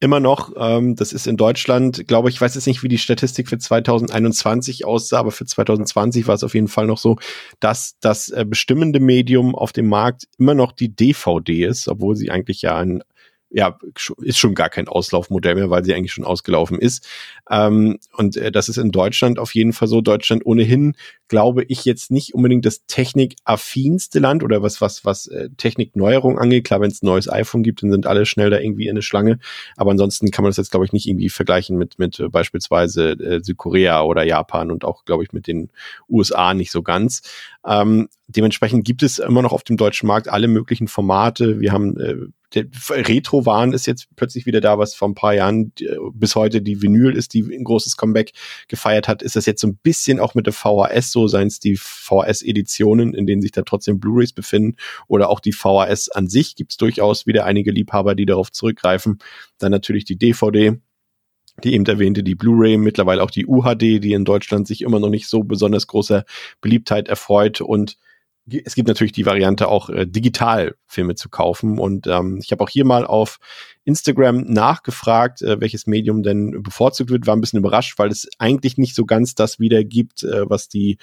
immer 0.00 0.20
noch, 0.20 0.52
ähm, 0.56 0.96
das 0.96 1.12
ist 1.12 1.26
in 1.26 1.36
Deutschland, 1.36 2.06
glaube 2.08 2.28
ich, 2.28 2.40
weiß 2.40 2.54
jetzt 2.54 2.66
nicht, 2.66 2.82
wie 2.82 2.88
die 2.88 2.98
Statistik 2.98 3.48
für 3.48 3.58
2021 3.58 4.84
aussah, 4.84 5.18
aber 5.18 5.30
für 5.30 5.44
2020 5.44 6.26
war 6.26 6.34
es 6.34 6.44
auf 6.44 6.54
jeden 6.54 6.68
Fall 6.68 6.86
noch 6.86 6.98
so, 6.98 7.16
dass 7.60 7.98
das 8.00 8.28
äh, 8.30 8.44
bestimmende 8.46 9.00
Medium 9.00 9.54
auf 9.54 9.72
dem 9.72 9.88
Markt 9.88 10.28
immer 10.38 10.54
noch 10.54 10.72
die 10.72 10.94
DVD 10.94 11.64
ist, 11.64 11.88
obwohl 11.88 12.16
sie 12.16 12.30
eigentlich 12.30 12.62
ja 12.62 12.76
ein 12.76 13.02
ja, 13.50 13.76
ist 14.22 14.38
schon 14.38 14.54
gar 14.54 14.68
kein 14.68 14.86
Auslaufmodell 14.86 15.56
mehr, 15.56 15.70
weil 15.70 15.84
sie 15.84 15.92
eigentlich 15.92 16.12
schon 16.12 16.24
ausgelaufen 16.24 16.78
ist. 16.78 17.06
Ähm, 17.50 17.98
und 18.16 18.36
äh, 18.36 18.52
das 18.52 18.68
ist 18.68 18.76
in 18.76 18.92
Deutschland 18.92 19.38
auf 19.38 19.54
jeden 19.54 19.72
Fall 19.72 19.88
so. 19.88 20.00
Deutschland 20.00 20.46
ohnehin, 20.46 20.94
glaube 21.28 21.64
ich, 21.64 21.84
jetzt 21.84 22.10
nicht 22.10 22.34
unbedingt 22.34 22.64
das 22.64 22.86
technikaffinste 22.86 24.20
Land 24.20 24.42
oder 24.44 24.62
was, 24.62 24.80
was, 24.80 25.04
was 25.04 25.26
äh, 25.26 25.50
Technikneuerung 25.56 26.38
angeht. 26.38 26.64
Klar, 26.64 26.80
wenn 26.80 26.90
es 26.90 27.02
ein 27.02 27.06
neues 27.06 27.30
iPhone 27.30 27.62
gibt, 27.62 27.82
dann 27.82 27.90
sind 27.90 28.06
alle 28.06 28.24
schnell 28.24 28.50
da 28.50 28.58
irgendwie 28.58 28.84
in 28.84 28.90
eine 28.90 29.02
Schlange. 29.02 29.38
Aber 29.76 29.90
ansonsten 29.90 30.30
kann 30.30 30.44
man 30.44 30.50
das 30.50 30.58
jetzt, 30.58 30.70
glaube 30.70 30.86
ich, 30.86 30.92
nicht 30.92 31.08
irgendwie 31.08 31.28
vergleichen 31.28 31.76
mit, 31.76 31.98
mit 31.98 32.20
äh, 32.20 32.28
beispielsweise 32.28 33.10
äh, 33.12 33.40
Südkorea 33.42 34.02
oder 34.02 34.22
Japan 34.22 34.70
und 34.70 34.84
auch, 34.84 35.04
glaube 35.04 35.24
ich, 35.24 35.32
mit 35.32 35.46
den 35.48 35.70
USA 36.08 36.54
nicht 36.54 36.70
so 36.70 36.82
ganz. 36.82 37.22
Ähm, 37.66 38.08
dementsprechend 38.28 38.84
gibt 38.84 39.02
es 39.02 39.18
immer 39.18 39.42
noch 39.42 39.52
auf 39.52 39.64
dem 39.64 39.76
deutschen 39.76 40.06
Markt 40.06 40.28
alle 40.28 40.46
möglichen 40.46 40.86
Formate. 40.86 41.60
Wir 41.60 41.72
haben 41.72 41.98
äh, 41.98 42.16
der 42.54 42.66
Retro-Wahn 42.90 43.72
ist 43.72 43.86
jetzt 43.86 44.08
plötzlich 44.16 44.44
wieder 44.44 44.60
da, 44.60 44.76
was 44.78 44.94
vor 44.94 45.08
ein 45.08 45.14
paar 45.14 45.34
Jahren 45.34 45.72
bis 46.12 46.34
heute 46.34 46.60
die 46.62 46.82
Vinyl 46.82 47.16
ist, 47.16 47.32
die 47.34 47.39
die 47.42 47.56
ein 47.56 47.64
großes 47.64 47.96
Comeback 47.96 48.32
gefeiert 48.68 49.08
hat, 49.08 49.22
ist 49.22 49.36
das 49.36 49.46
jetzt 49.46 49.60
so 49.60 49.68
ein 49.68 49.76
bisschen 49.76 50.20
auch 50.20 50.34
mit 50.34 50.46
der 50.46 50.52
VHS 50.52 51.12
so, 51.12 51.26
seien 51.28 51.48
es 51.48 51.60
die 51.60 51.76
VHS-Editionen, 51.76 53.14
in 53.14 53.26
denen 53.26 53.42
sich 53.42 53.52
da 53.52 53.62
trotzdem 53.62 54.00
Blu-rays 54.00 54.32
befinden 54.32 54.76
oder 55.08 55.28
auch 55.28 55.40
die 55.40 55.52
VHS 55.52 56.08
an 56.10 56.28
sich, 56.28 56.56
gibt 56.56 56.72
es 56.72 56.76
durchaus 56.76 57.26
wieder 57.26 57.44
einige 57.44 57.70
Liebhaber, 57.70 58.14
die 58.14 58.26
darauf 58.26 58.52
zurückgreifen. 58.52 59.18
Dann 59.58 59.72
natürlich 59.72 60.04
die 60.04 60.16
DVD, 60.16 60.78
die 61.64 61.74
eben 61.74 61.86
erwähnte, 61.86 62.22
die 62.22 62.34
Blu-ray, 62.34 62.76
mittlerweile 62.76 63.22
auch 63.22 63.30
die 63.30 63.46
UHD, 63.46 64.02
die 64.02 64.12
in 64.12 64.24
Deutschland 64.24 64.66
sich 64.66 64.82
immer 64.82 65.00
noch 65.00 65.10
nicht 65.10 65.28
so 65.28 65.42
besonders 65.42 65.86
großer 65.86 66.24
Beliebtheit 66.60 67.08
erfreut. 67.08 67.60
Und 67.60 67.98
es 68.46 68.74
gibt 68.74 68.88
natürlich 68.88 69.12
die 69.12 69.26
Variante 69.26 69.68
auch 69.68 69.90
äh, 69.90 70.06
digital 70.06 70.74
Filme 70.86 71.14
zu 71.14 71.28
kaufen 71.28 71.78
und 71.78 72.06
ähm, 72.06 72.40
ich 72.42 72.50
habe 72.52 72.64
auch 72.64 72.68
hier 72.68 72.84
mal 72.84 73.06
auf 73.06 73.38
Instagram 73.84 74.42
nachgefragt, 74.42 75.42
äh, 75.42 75.60
welches 75.60 75.86
Medium 75.86 76.22
denn 76.22 76.62
bevorzugt 76.62 77.10
wird, 77.10 77.26
war 77.26 77.36
ein 77.36 77.40
bisschen 77.40 77.58
überrascht, 77.58 77.98
weil 77.98 78.10
es 78.10 78.28
eigentlich 78.38 78.78
nicht 78.78 78.94
so 78.94 79.04
ganz 79.04 79.34
das 79.34 79.60
wiedergibt, 79.60 80.24
äh, 80.24 80.48
was 80.48 80.68
die 80.68 80.98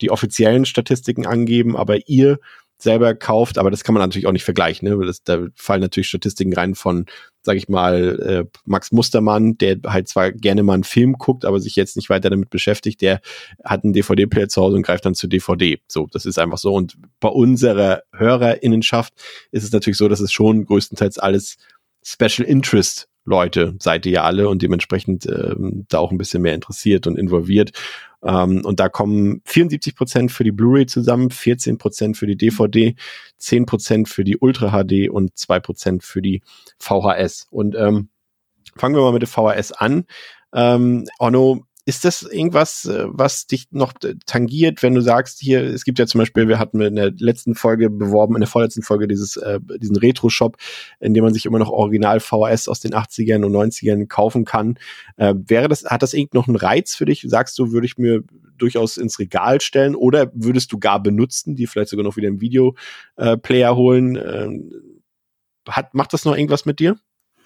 die 0.00 0.10
offiziellen 0.10 0.64
Statistiken 0.64 1.26
angeben, 1.26 1.76
aber 1.76 2.08
ihr 2.08 2.38
selber 2.82 3.14
kauft, 3.14 3.58
aber 3.58 3.70
das 3.70 3.84
kann 3.84 3.94
man 3.94 4.02
natürlich 4.02 4.26
auch 4.26 4.32
nicht 4.32 4.44
vergleichen. 4.44 4.88
Ne? 4.88 5.06
Das, 5.06 5.22
da 5.22 5.46
fallen 5.54 5.80
natürlich 5.80 6.08
Statistiken 6.08 6.52
rein 6.52 6.74
von, 6.74 7.06
sage 7.42 7.58
ich 7.58 7.68
mal, 7.68 8.20
äh, 8.20 8.58
Max 8.64 8.92
Mustermann, 8.92 9.58
der 9.58 9.78
halt 9.86 10.08
zwar 10.08 10.32
gerne 10.32 10.62
mal 10.62 10.74
einen 10.74 10.84
Film 10.84 11.14
guckt, 11.14 11.44
aber 11.44 11.60
sich 11.60 11.76
jetzt 11.76 11.96
nicht 11.96 12.08
weiter 12.08 12.30
damit 12.30 12.50
beschäftigt. 12.50 13.00
Der 13.00 13.20
hat 13.64 13.84
einen 13.84 13.92
DVD-Player 13.92 14.48
zu 14.48 14.62
Hause 14.62 14.76
und 14.76 14.82
greift 14.82 15.04
dann 15.04 15.14
zur 15.14 15.28
DVD. 15.28 15.78
So, 15.88 16.08
das 16.10 16.24
ist 16.24 16.38
einfach 16.38 16.58
so. 16.58 16.72
Und 16.72 16.96
bei 17.20 17.28
unserer 17.28 18.02
Hörerinnenschaft 18.12 19.12
ist 19.50 19.64
es 19.64 19.72
natürlich 19.72 19.98
so, 19.98 20.08
dass 20.08 20.20
es 20.20 20.32
schon 20.32 20.64
größtenteils 20.64 21.18
alles 21.18 21.56
Special 22.04 22.46
Interest 22.46 23.08
Leute 23.24 23.76
seid 23.78 24.04
ihr 24.06 24.12
ja 24.12 24.24
alle 24.24 24.48
und 24.48 24.62
dementsprechend 24.62 25.26
ähm, 25.26 25.86
da 25.88 25.98
auch 25.98 26.10
ein 26.10 26.18
bisschen 26.18 26.42
mehr 26.42 26.54
interessiert 26.54 27.06
und 27.06 27.16
involviert. 27.16 27.72
Ähm, 28.24 28.64
und 28.64 28.80
da 28.80 28.88
kommen 28.88 29.42
74 29.44 29.94
Prozent 29.94 30.32
für 30.32 30.44
die 30.44 30.52
Blu-ray 30.52 30.86
zusammen, 30.86 31.30
14 31.30 31.78
Prozent 31.78 32.16
für 32.16 32.26
die 32.26 32.36
DVD, 32.36 32.94
10 33.38 33.66
Prozent 33.66 34.08
für 34.08 34.24
die 34.24 34.38
Ultra 34.38 34.70
HD 34.70 35.08
und 35.10 35.36
2 35.36 35.60
Prozent 35.60 36.04
für 36.04 36.22
die 36.22 36.42
VHS. 36.78 37.46
Und 37.50 37.74
ähm, 37.74 38.08
fangen 38.76 38.94
wir 38.94 39.02
mal 39.02 39.12
mit 39.12 39.22
der 39.22 39.28
VHS 39.28 39.72
an. 39.72 40.04
Ähm, 40.54 41.06
Onno, 41.18 41.64
ist 41.84 42.04
das 42.04 42.22
irgendwas, 42.22 42.84
äh, 42.84 43.06
was 43.08 43.46
dich 43.46 43.66
noch 43.72 43.92
tangiert, 44.26 44.82
wenn 44.82 44.94
du 44.94 45.00
sagst, 45.00 45.40
hier, 45.40 45.62
es 45.62 45.84
gibt 45.84 45.98
ja 45.98 46.06
zum 46.06 46.20
Beispiel, 46.20 46.46
wir 46.46 46.58
hatten 46.58 46.80
in 46.80 46.94
der 46.94 47.10
letzten 47.10 47.56
Folge 47.56 47.90
beworben, 47.90 48.36
in 48.36 48.40
der 48.40 48.48
vorletzten 48.48 48.82
Folge 48.82 49.08
dieses, 49.08 49.36
äh, 49.36 49.58
diesen 49.78 49.96
Retro-Shop, 49.96 50.56
in 51.00 51.12
dem 51.12 51.24
man 51.24 51.34
sich 51.34 51.44
immer 51.44 51.58
noch 51.58 51.70
Original 51.70 52.20
VHS 52.20 52.68
aus 52.68 52.78
den 52.80 52.94
80ern 52.94 53.44
und 53.44 53.52
90ern 53.52 54.06
kaufen 54.06 54.44
kann. 54.44 54.78
Äh, 55.16 55.34
wäre 55.36 55.68
das, 55.68 55.84
hat 55.84 56.02
das 56.02 56.14
irgend 56.14 56.34
noch 56.34 56.46
einen 56.46 56.56
Reiz 56.56 56.94
für 56.94 57.04
dich? 57.04 57.24
Sagst 57.26 57.58
du, 57.58 57.72
würde 57.72 57.86
ich 57.86 57.98
mir 57.98 58.22
durchaus 58.58 58.96
ins 58.96 59.18
Regal 59.18 59.60
stellen 59.60 59.96
oder 59.96 60.30
würdest 60.34 60.70
du 60.72 60.78
gar 60.78 61.02
benutzen, 61.02 61.56
die 61.56 61.66
vielleicht 61.66 61.90
sogar 61.90 62.04
noch 62.04 62.16
wieder 62.16 62.28
im 62.28 62.40
Videoplayer 62.40 63.72
äh, 63.72 63.74
holen? 63.74 64.16
Äh, 64.16 64.48
hat, 65.68 65.94
macht 65.94 66.12
das 66.12 66.24
noch 66.24 66.36
irgendwas 66.36 66.64
mit 66.64 66.78
dir? 66.78 66.96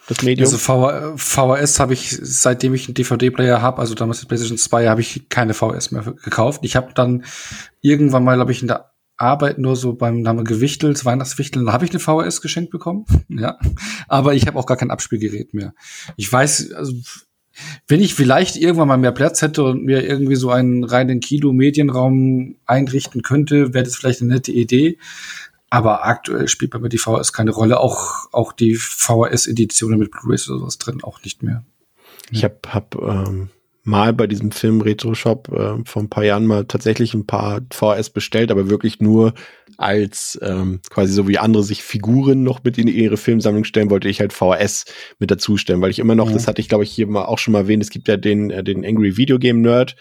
Das 0.09 0.23
Medium? 0.23 0.47
Also 0.47 0.59
v 0.59 1.17
VHS 1.17 1.81
habe 1.81 1.93
ich, 1.93 2.17
seitdem 2.21 2.75
ich 2.75 2.87
einen 2.87 2.95
DVD-Player 2.95 3.61
habe, 3.61 3.79
also 3.79 3.95
damals 3.95 4.21
die 4.21 4.27
PlayStation 4.27 4.59
2, 4.59 4.89
habe 4.89 5.01
ich 5.01 5.29
keine 5.29 5.55
VHS 5.55 5.91
mehr 5.91 6.03
gekauft. 6.03 6.61
Ich 6.63 6.77
habe 6.77 6.93
dann 6.95 7.25
irgendwann 7.81 8.25
mal, 8.25 8.37
glaube 8.37 8.53
ich, 8.53 8.63
in 8.63 8.69
der 8.69 8.93
Arbeit 9.17 9.59
nur 9.59 9.77
so 9.77 9.95
beim 9.95 10.21
Name 10.21 10.45
Gewichtels, 10.45 11.05
Weihnachtswichteln, 11.05 11.67
da 11.67 11.73
habe 11.73 11.85
ich 11.85 11.91
eine 11.91 12.01
VHS 12.01 12.43
geschenkt 12.43 12.71
bekommen. 12.71 13.07
ja. 13.29 13.59
Aber 14.09 14.35
ich 14.35 14.47
habe 14.47 14.59
auch 14.59 14.67
gar 14.67 14.77
kein 14.77 14.91
Abspielgerät 14.91 15.55
mehr. 15.55 15.75
Ich 16.17 16.31
weiß, 16.31 16.73
also 16.73 16.93
wenn 17.89 18.03
ich 18.03 18.15
vielleicht 18.15 18.57
irgendwann 18.57 18.89
mal 18.89 18.99
mehr 18.99 19.13
Platz 19.13 19.41
hätte 19.41 19.65
und 19.65 19.83
mir 19.83 20.07
irgendwie 20.07 20.37
so 20.37 20.51
einen 20.51 20.85
reinen 20.85 21.21
Kilo-Medienraum 21.21 22.57
einrichten 22.67 23.23
könnte, 23.23 23.73
wäre 23.73 23.85
das 23.85 23.97
vielleicht 23.97 24.21
eine 24.21 24.35
nette 24.35 24.53
Idee. 24.53 24.99
Aber 25.69 26.05
aktuell 26.05 26.49
spielt 26.49 26.71
bei 26.71 26.79
mir 26.79 26.89
die 26.89 26.99
VHS 26.99 27.33
keine 27.33 27.51
Rolle. 27.51 27.81
Auch, 27.81 28.33
auch 28.33 28.53
die 28.53 28.77
VHS-Editionen 28.77 29.99
mit 29.99 30.11
Blu-rays 30.11 30.49
oder 30.49 30.61
sowas 30.61 30.79
drin 30.79 31.03
auch 31.03 31.23
nicht 31.23 31.43
mehr. 31.43 31.65
Ich 32.31 32.45
habe 32.45 32.59
hab, 32.69 32.95
ähm, 32.95 33.51
mal 33.87 34.13
bei 34.13 34.27
diesem 34.27 34.51
Film 34.51 34.81
Retro 34.81 35.15
Shop 35.15 35.49
äh, 35.53 35.85
vor 35.85 36.03
ein 36.03 36.11
paar 36.11 36.25
Jahren 36.25 36.47
mal 36.47 36.65
tatsächlich 36.65 37.15
ein 37.15 37.27
paar 37.27 37.61
VHS 37.73 38.11
bestellt, 38.11 38.51
aber 38.51 38.69
wirklich 38.69 39.01
nur 39.01 39.33
als 39.79 40.39
ähm, 40.43 40.81
quasi 40.91 41.13
so 41.13 41.29
wie 41.29 41.39
andere 41.39 41.63
sich 41.63 41.83
Figuren 41.83 42.43
noch 42.43 42.65
mit 42.65 42.79
in 42.79 42.89
ihre 42.89 43.17
Filmsammlung 43.17 43.65
stellen, 43.65 43.91
wollte 43.91 44.09
ich 44.09 44.21
halt 44.21 44.33
VHS 44.33 44.87
mit 45.19 45.31
dazu 45.31 45.57
stellen, 45.57 45.81
weil 45.81 45.91
ich 45.91 46.01
immer 46.01 46.17
noch, 46.17 46.31
mhm. 46.31 46.35
das 46.35 46.49
hatte 46.49 46.61
ich 46.61 46.69
glaube 46.69 46.85
ich 46.85 46.91
hier 46.91 47.07
mal 47.07 47.27
auch 47.27 47.39
schon 47.39 47.53
mal 47.53 47.61
erwähnt, 47.61 47.83
es 47.83 47.91
gibt 47.91 48.09
ja 48.09 48.17
den, 48.17 48.51
äh, 48.51 48.65
den 48.65 48.85
Angry 48.85 49.17
Video 49.17 49.39
Game 49.39 49.61
Nerd, 49.61 49.95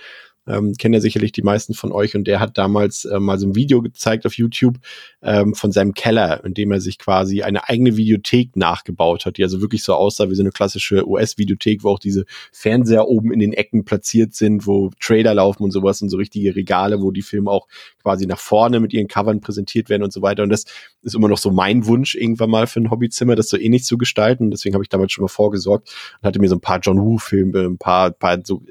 ähm, 0.47 0.73
kennen 0.73 0.93
ja 0.93 0.99
sicherlich 0.99 1.31
die 1.31 1.41
meisten 1.41 1.73
von 1.73 1.91
euch 1.91 2.15
und 2.15 2.25
der 2.25 2.39
hat 2.39 2.57
damals 2.57 3.05
äh, 3.05 3.19
mal 3.19 3.39
so 3.39 3.47
ein 3.47 3.55
Video 3.55 3.81
gezeigt 3.81 4.25
auf 4.25 4.37
YouTube 4.37 4.77
ähm, 5.21 5.55
von 5.55 5.71
seinem 5.71 5.93
Keller, 5.93 6.43
in 6.45 6.53
dem 6.53 6.71
er 6.71 6.81
sich 6.81 6.99
quasi 6.99 7.41
eine 7.41 7.67
eigene 7.67 7.97
Videothek 7.97 8.55
nachgebaut 8.55 9.25
hat, 9.25 9.37
die 9.37 9.43
also 9.43 9.61
wirklich 9.61 9.83
so 9.83 9.93
aussah 9.93 10.29
wie 10.29 10.35
so 10.35 10.43
eine 10.43 10.51
klassische 10.51 11.07
US-Videothek, 11.07 11.83
wo 11.83 11.89
auch 11.89 11.99
diese 11.99 12.25
Fernseher 12.51 13.07
oben 13.07 13.31
in 13.31 13.39
den 13.39 13.53
Ecken 13.53 13.85
platziert 13.85 14.33
sind, 14.33 14.67
wo 14.67 14.91
Trailer 14.99 15.33
laufen 15.33 15.63
und 15.63 15.71
sowas 15.71 16.01
und 16.01 16.09
so 16.09 16.17
richtige 16.17 16.55
Regale, 16.55 17.01
wo 17.01 17.11
die 17.11 17.21
Filme 17.21 17.49
auch 17.49 17.67
quasi 18.01 18.25
nach 18.25 18.39
vorne 18.39 18.79
mit 18.79 18.93
ihren 18.93 19.07
Covern 19.07 19.41
präsentiert 19.41 19.89
werden 19.89 20.03
und 20.03 20.13
so 20.13 20.21
weiter. 20.21 20.43
Und 20.43 20.49
das 20.49 20.65
ist 21.01 21.15
immer 21.15 21.27
noch 21.27 21.37
so 21.37 21.51
mein 21.51 21.85
Wunsch, 21.85 22.15
irgendwann 22.15 22.49
mal 22.49 22.67
für 22.67 22.79
ein 22.79 22.91
Hobbyzimmer, 22.91 23.35
das 23.35 23.49
so 23.49 23.57
ähnlich 23.57 23.83
zu 23.83 23.97
gestalten. 23.97 24.51
Deswegen 24.51 24.75
habe 24.75 24.83
ich 24.83 24.89
damals 24.89 25.11
schon 25.11 25.23
mal 25.23 25.29
vorgesorgt 25.29 25.89
und 26.21 26.27
hatte 26.27 26.39
mir 26.39 26.49
so 26.49 26.55
ein 26.55 26.61
paar 26.61 26.79
John 26.79 26.99
Woo-Filme, 26.99 27.61
ein 27.61 27.77
paar, 27.77 28.11
paar 28.11 28.39
so 28.43 28.61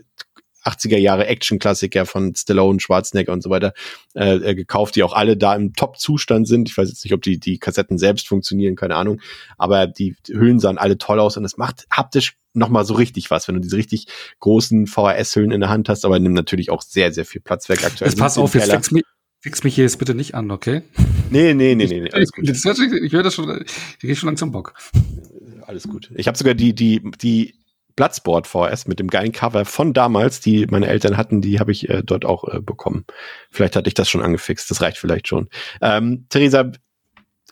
80er 0.65 0.99
Jahre 0.99 1.27
Action-Klassiker 1.27 2.07
von 2.07 2.35
Stallone, 2.35 2.81
Schwarzenegger 2.81 3.32
und 3.32 3.43
so 3.43 3.51
weiter 3.51 3.74
äh, 4.15 4.36
äh, 4.36 4.55
gekauft, 4.55 4.97
die 4.97 5.03
auch 5.03 5.12
alle 5.12 5.36
da 5.36 5.55
im 5.55 5.74
Top-Zustand 5.74 6.49
sind. 6.49 6.69
Ich 6.69 6.77
weiß 6.77 6.89
jetzt 6.89 7.05
nicht, 7.05 7.15
ob 7.15 7.23
die, 7.23 7.39
die 7.39 7.59
Kassetten 7.59 7.99
selbst 7.99 8.28
funktionieren, 8.28 8.77
keine 8.77 8.97
Ahnung. 8.97 9.20
Aber 9.59 9.86
die 9.86 10.16
Hüllen 10.28 10.61
sahen 10.61 10.78
alle 10.78 10.99
toll 10.99 11.20
aus 11.20 11.36
und 11.36 11.45
es 11.45 11.57
macht 11.57 11.86
haptisch 11.91 12.36
nochmal 12.55 12.85
so 12.85 12.95
richtig 12.95 13.31
was, 13.31 13.49
wenn 13.49 13.57
du 13.57 13.61
diese 13.61 13.77
richtig 13.77 14.07
großen 14.41 14.86
VHS-Hüllen 14.86 15.51
in 15.51 15.61
der 15.61 15.70
Hand 15.70 15.89
hast, 15.89 16.05
aber 16.05 16.19
nimmt 16.19 16.35
natürlich 16.35 16.70
auch 16.70 16.82
sehr, 16.82 17.12
sehr 17.12 17.24
viel 17.24 17.41
Platz 17.41 17.69
weg 17.69 17.85
aktuell. 17.85 18.11
Jetzt 18.11 18.19
pass 18.19 18.39
auf, 18.39 18.55
jetzt 18.55 18.70
fix 18.70 18.91
mich, 18.93 19.03
fix 19.41 19.65
mich 19.65 19.74
hier 19.74 19.85
jetzt 19.85 19.99
bitte 19.99 20.15
nicht 20.15 20.35
an, 20.35 20.51
okay? 20.51 20.82
Nee, 21.31 21.53
nee, 21.55 21.74
nee, 21.74 21.86
nee, 21.86 22.01
nee 22.01 22.11
alles 22.12 22.32
gut. 22.32 22.49
Ich 22.49 23.12
höre 23.12 23.23
das 23.23 23.35
schon, 23.35 23.65
ich 23.66 23.99
gehe 23.99 24.15
schon 24.16 24.28
langsam 24.28 24.53
Bock. 24.53 24.74
Alles 25.66 25.89
gut. 25.89 26.11
Ich 26.15 26.28
habe 26.28 26.39
sogar 26.39 26.55
die, 26.55 26.74
die, 26.74 27.03
die 27.20 27.55
Bloodsport 27.96 28.46
VS 28.46 28.86
mit 28.86 28.98
dem 28.98 29.08
geilen 29.08 29.32
Cover 29.32 29.64
von 29.64 29.92
damals, 29.92 30.40
die 30.40 30.66
meine 30.66 30.88
Eltern 30.88 31.16
hatten, 31.16 31.40
die 31.40 31.60
habe 31.60 31.72
ich 31.72 31.88
äh, 31.88 32.02
dort 32.04 32.24
auch 32.24 32.44
äh, 32.44 32.60
bekommen. 32.60 33.04
Vielleicht 33.50 33.76
hatte 33.76 33.88
ich 33.88 33.94
das 33.94 34.08
schon 34.08 34.22
angefixt, 34.22 34.70
das 34.70 34.80
reicht 34.80 34.98
vielleicht 34.98 35.28
schon. 35.28 35.48
Ähm, 35.80 36.26
Theresa, 36.28 36.72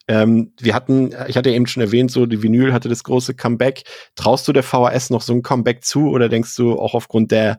ähm, 0.09 0.53
wir 0.61 0.75
hatten, 0.75 1.15
ich 1.29 1.37
hatte 1.37 1.51
eben 1.51 1.67
schon 1.67 1.83
erwähnt, 1.83 2.11
so 2.11 2.27
die 2.27 2.43
Vinyl 2.43 2.73
hatte 2.73 2.89
das 2.89 3.05
große 3.05 3.35
Comeback. 3.35 3.85
Traust 4.17 4.49
du 4.49 4.53
der 4.53 4.65
VHS 4.65 5.11
noch 5.11 5.23
so 5.23 5.33
ein 5.33 5.43
Comeback 5.43 5.85
zu 5.85 6.09
oder 6.09 6.29
denkst 6.29 6.57
du 6.57 6.79
auch 6.79 6.95
aufgrund 6.95 7.31
der, 7.31 7.59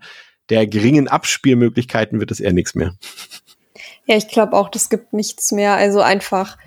der 0.49 0.67
geringen 0.67 1.07
Abspielmöglichkeiten 1.07 2.19
wird 2.19 2.31
es 2.31 2.39
eher 2.39 2.53
nichts 2.53 2.75
mehr? 2.75 2.95
Ja, 4.05 4.17
ich 4.17 4.27
glaube 4.27 4.53
auch, 4.53 4.69
das 4.69 4.89
gibt 4.89 5.13
nichts 5.13 5.51
mehr. 5.53 5.75
Also 5.75 6.01
einfach, 6.01 6.57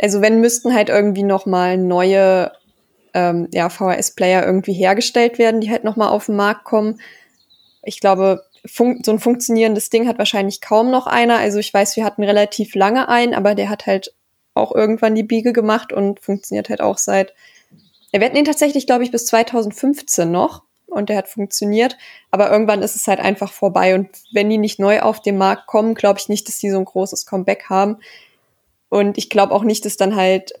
also 0.00 0.20
wenn 0.20 0.40
müssten 0.40 0.72
halt 0.72 0.88
irgendwie 0.88 1.24
noch 1.24 1.44
mal 1.46 1.76
neue 1.76 2.52
ähm, 3.14 3.48
ja, 3.52 3.68
VHS-Player 3.70 4.44
irgendwie 4.44 4.74
hergestellt 4.74 5.38
werden, 5.38 5.60
die 5.60 5.70
halt 5.70 5.84
nochmal 5.84 6.08
auf 6.08 6.26
den 6.26 6.36
Markt 6.36 6.64
kommen. 6.64 7.00
Ich 7.82 8.00
glaube, 8.00 8.44
so 8.66 8.84
ein 8.84 9.18
funktionierendes 9.18 9.90
Ding 9.90 10.08
hat 10.08 10.18
wahrscheinlich 10.18 10.60
kaum 10.60 10.90
noch 10.90 11.06
einer. 11.06 11.38
Also 11.38 11.58
ich 11.58 11.72
weiß, 11.72 11.96
wir 11.96 12.04
hatten 12.04 12.24
relativ 12.24 12.74
lange 12.74 13.08
einen, 13.08 13.34
aber 13.34 13.54
der 13.54 13.68
hat 13.68 13.86
halt 13.86 14.14
auch 14.54 14.74
irgendwann 14.74 15.14
die 15.14 15.22
Biege 15.22 15.52
gemacht 15.52 15.92
und 15.92 16.20
funktioniert 16.20 16.68
halt 16.68 16.80
auch 16.80 16.98
seit. 16.98 17.34
Wir 18.10 18.24
hatten 18.24 18.36
ihn 18.36 18.44
tatsächlich, 18.44 18.86
glaube 18.86 19.04
ich, 19.04 19.10
bis 19.10 19.26
2015 19.26 20.30
noch 20.30 20.62
und 20.86 21.08
der 21.08 21.16
hat 21.16 21.28
funktioniert, 21.28 21.96
aber 22.30 22.50
irgendwann 22.50 22.82
ist 22.82 22.94
es 22.94 23.08
halt 23.08 23.18
einfach 23.18 23.52
vorbei 23.52 23.94
und 23.96 24.08
wenn 24.32 24.48
die 24.48 24.58
nicht 24.58 24.78
neu 24.78 25.00
auf 25.00 25.20
den 25.20 25.36
Markt 25.36 25.66
kommen, 25.66 25.94
glaube 25.94 26.20
ich 26.20 26.28
nicht, 26.28 26.46
dass 26.46 26.58
die 26.58 26.70
so 26.70 26.78
ein 26.78 26.84
großes 26.84 27.26
Comeback 27.26 27.64
haben. 27.68 27.98
Und 28.88 29.18
ich 29.18 29.28
glaube 29.28 29.52
auch 29.52 29.64
nicht, 29.64 29.84
dass 29.84 29.96
dann 29.96 30.14
halt 30.14 30.52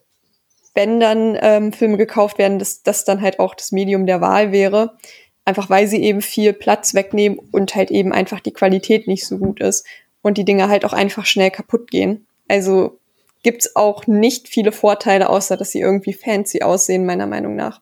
wenn 0.74 1.00
dann 1.00 1.38
ähm, 1.40 1.72
Filme 1.72 1.96
gekauft 1.96 2.38
werden, 2.38 2.58
dass 2.58 2.82
das 2.82 3.04
dann 3.04 3.20
halt 3.20 3.38
auch 3.38 3.54
das 3.54 3.72
Medium 3.72 4.06
der 4.06 4.20
Wahl 4.20 4.52
wäre. 4.52 4.96
Einfach 5.44 5.70
weil 5.70 5.86
sie 5.86 6.02
eben 6.02 6.20
viel 6.20 6.52
Platz 6.52 6.94
wegnehmen 6.94 7.38
und 7.52 7.74
halt 7.74 7.90
eben 7.90 8.12
einfach 8.12 8.40
die 8.40 8.52
Qualität 8.52 9.06
nicht 9.06 9.26
so 9.26 9.38
gut 9.38 9.60
ist 9.60 9.86
und 10.22 10.38
die 10.38 10.44
Dinge 10.44 10.68
halt 10.68 10.84
auch 10.84 10.94
einfach 10.94 11.26
schnell 11.26 11.50
kaputt 11.50 11.90
gehen. 11.90 12.26
Also 12.48 12.98
gibt's 13.42 13.76
auch 13.76 14.06
nicht 14.06 14.48
viele 14.48 14.72
Vorteile, 14.72 15.28
außer 15.28 15.56
dass 15.56 15.70
sie 15.70 15.80
irgendwie 15.80 16.14
fancy 16.14 16.62
aussehen, 16.62 17.06
meiner 17.06 17.26
Meinung 17.26 17.56
nach. 17.56 17.80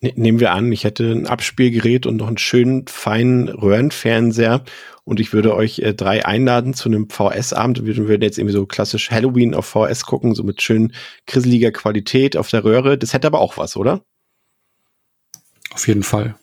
Ne, 0.00 0.12
nehmen 0.16 0.40
wir 0.40 0.52
an, 0.52 0.72
ich 0.72 0.84
hätte 0.84 1.12
ein 1.12 1.26
Abspielgerät 1.26 2.06
und 2.06 2.16
noch 2.16 2.28
einen 2.28 2.38
schönen 2.38 2.86
feinen 2.86 3.48
Röhrenfernseher 3.48 4.64
und 5.04 5.20
ich 5.20 5.32
würde 5.32 5.54
euch 5.54 5.80
äh, 5.80 5.92
drei 5.92 6.24
einladen 6.24 6.72
zu 6.72 6.88
einem 6.88 7.10
VS-Abend. 7.10 7.84
Wir 7.84 7.96
würden 7.96 8.22
jetzt 8.22 8.38
irgendwie 8.38 8.54
so 8.54 8.66
klassisch 8.66 9.10
Halloween 9.10 9.54
auf 9.54 9.66
VS 9.66 10.06
gucken, 10.06 10.34
so 10.34 10.42
mit 10.42 10.62
schön 10.62 10.94
krisseliger 11.26 11.70
Qualität 11.70 12.36
auf 12.36 12.48
der 12.48 12.64
Röhre. 12.64 12.96
Das 12.96 13.12
hätte 13.12 13.26
aber 13.26 13.40
auch 13.40 13.58
was, 13.58 13.76
oder? 13.76 14.02
Auf 15.72 15.86
jeden 15.86 16.02
Fall. 16.02 16.34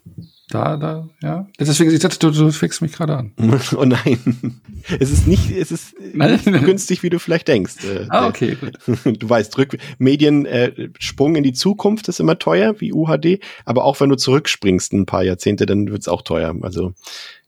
Da, 0.49 0.77
da, 0.77 1.09
ja. 1.21 1.45
Deswegen, 1.59 1.91
ich 1.91 1.99
dachte, 1.99 2.19
du, 2.19 2.31
du 2.31 2.51
fängst 2.51 2.81
mich 2.81 2.93
gerade 2.93 3.17
an. 3.17 3.33
oh 3.77 3.83
nein. 3.83 4.57
Es 4.97 5.11
ist 5.11 5.27
nicht, 5.27 5.51
es 5.51 5.73
ist 5.73 5.99
nicht 5.99 6.45
so 6.45 6.51
günstig, 6.65 7.03
wie 7.03 7.09
du 7.09 7.19
vielleicht 7.19 7.49
denkst. 7.49 7.83
Äh, 7.83 8.05
ah, 8.09 8.27
okay, 8.27 8.55
gut. 8.55 8.77
Du 9.19 9.29
weißt, 9.29 9.57
Rück 9.57 9.77
Mediensprung 9.97 11.35
äh, 11.35 11.37
in 11.37 11.43
die 11.43 11.51
Zukunft 11.51 12.07
ist 12.07 12.21
immer 12.21 12.39
teuer, 12.39 12.79
wie 12.79 12.93
UHD, 12.93 13.39
aber 13.65 13.83
auch 13.83 13.99
wenn 13.99 14.09
du 14.09 14.15
zurückspringst 14.15 14.93
ein 14.93 15.05
paar 15.05 15.23
Jahrzehnte, 15.23 15.65
dann 15.65 15.89
wird's 15.89 16.07
auch 16.07 16.21
teuer. 16.21 16.55
Also 16.61 16.93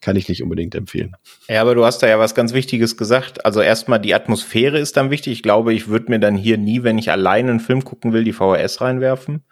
kann 0.01 0.17
ich 0.17 0.27
nicht 0.27 0.43
unbedingt 0.43 0.75
empfehlen. 0.75 1.15
Ja, 1.47 1.61
aber 1.61 1.75
du 1.75 1.85
hast 1.85 1.99
da 1.99 2.07
ja 2.07 2.19
was 2.19 2.35
ganz 2.35 2.51
Wichtiges 2.51 2.97
gesagt. 2.97 3.45
Also 3.45 3.61
erstmal 3.61 4.01
die 4.01 4.13
Atmosphäre 4.13 4.77
ist 4.77 4.97
dann 4.97 5.09
wichtig. 5.09 5.33
Ich 5.33 5.43
glaube, 5.43 5.73
ich 5.73 5.87
würde 5.87 6.09
mir 6.09 6.19
dann 6.19 6.35
hier 6.35 6.57
nie, 6.57 6.83
wenn 6.83 6.97
ich 6.97 7.11
alleine 7.11 7.51
einen 7.51 7.59
Film 7.61 7.85
gucken 7.85 8.11
will, 8.11 8.25
die 8.25 8.33
VHS 8.33 8.81
reinwerfen. 8.81 9.43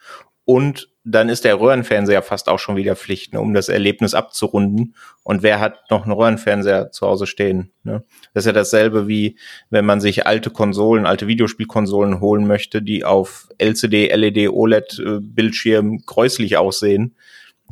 Und 0.44 0.90
dann 1.10 1.30
ist 1.30 1.46
der 1.46 1.60
Röhrenfernseher 1.60 2.22
fast 2.22 2.50
auch 2.50 2.60
schon 2.60 2.76
wieder 2.76 2.96
Pflicht, 2.96 3.34
ne, 3.34 3.40
um 3.40 3.54
das 3.54 3.70
Erlebnis 3.70 4.14
abzurunden. 4.14 4.94
Und 5.24 5.42
wer 5.42 5.60
hat 5.60 5.90
noch 5.90 6.04
einen 6.04 6.12
Röhrenfernseher 6.12 6.92
zu 6.92 7.08
Hause 7.08 7.28
stehen? 7.28 7.72
Ne? 7.84 8.04
Das 8.34 8.44
ist 8.44 8.48
ja 8.48 8.54
dasselbe 8.54 9.08
wie, 9.08 9.38
wenn 9.70 9.86
man 9.86 10.02
sich 10.02 10.28
alte 10.28 10.50
Konsolen, 10.50 11.06
alte 11.06 11.28
Videospielkonsolen 11.28 12.20
holen 12.20 12.46
möchte, 12.46 12.82
die 12.82 13.06
auf 13.06 13.48
LCD, 13.58 14.14
LED, 14.14 14.50
OLED-Bildschirmen 14.50 16.04
gräuslich 16.06 16.58
aussehen, 16.58 17.16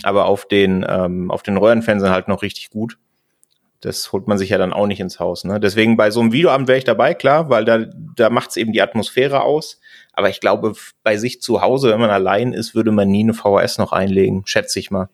aber 0.04 0.26
auf 0.26 0.48
den, 0.48 0.86
ähm, 0.88 1.30
auf 1.30 1.44
den 1.44 1.58
Röhrenfernsehern 1.58 2.14
halt 2.14 2.30
noch 2.30 2.42
richtig 2.42 2.70
gut. 2.70 2.98
Das 3.82 4.14
holt 4.14 4.28
man 4.28 4.38
sich 4.38 4.50
ja 4.50 4.58
dann 4.58 4.74
auch 4.74 4.88
nicht 4.88 5.02
ins 5.02 5.20
Haus. 5.20 5.44
Ne? 5.44 5.60
Deswegen 5.60 5.98
bei 5.98 6.10
so 6.10 6.22
einem 6.22 6.32
Videoabend 6.32 6.70
wäre 6.70 6.78
ich 6.78 6.86
dabei, 6.86 7.14
klar, 7.14 7.50
weil 7.50 7.66
da, 7.66 7.86
da 8.16 8.30
macht's 8.30 8.56
eben 8.56 8.72
die 8.72 8.82
Atmosphäre 8.82 9.42
aus. 9.42 9.82
Aber 10.16 10.30
ich 10.30 10.40
glaube, 10.40 10.74
bei 11.04 11.18
sich 11.18 11.42
zu 11.42 11.62
Hause, 11.62 11.90
wenn 11.90 12.00
man 12.00 12.10
allein 12.10 12.54
ist, 12.54 12.74
würde 12.74 12.92
man 12.92 13.10
nie 13.10 13.24
eine 13.24 13.34
VHS 13.34 13.78
noch 13.78 13.92
einlegen, 13.92 14.44
schätze 14.46 14.80
ich 14.80 14.92
mal. 14.92 15.10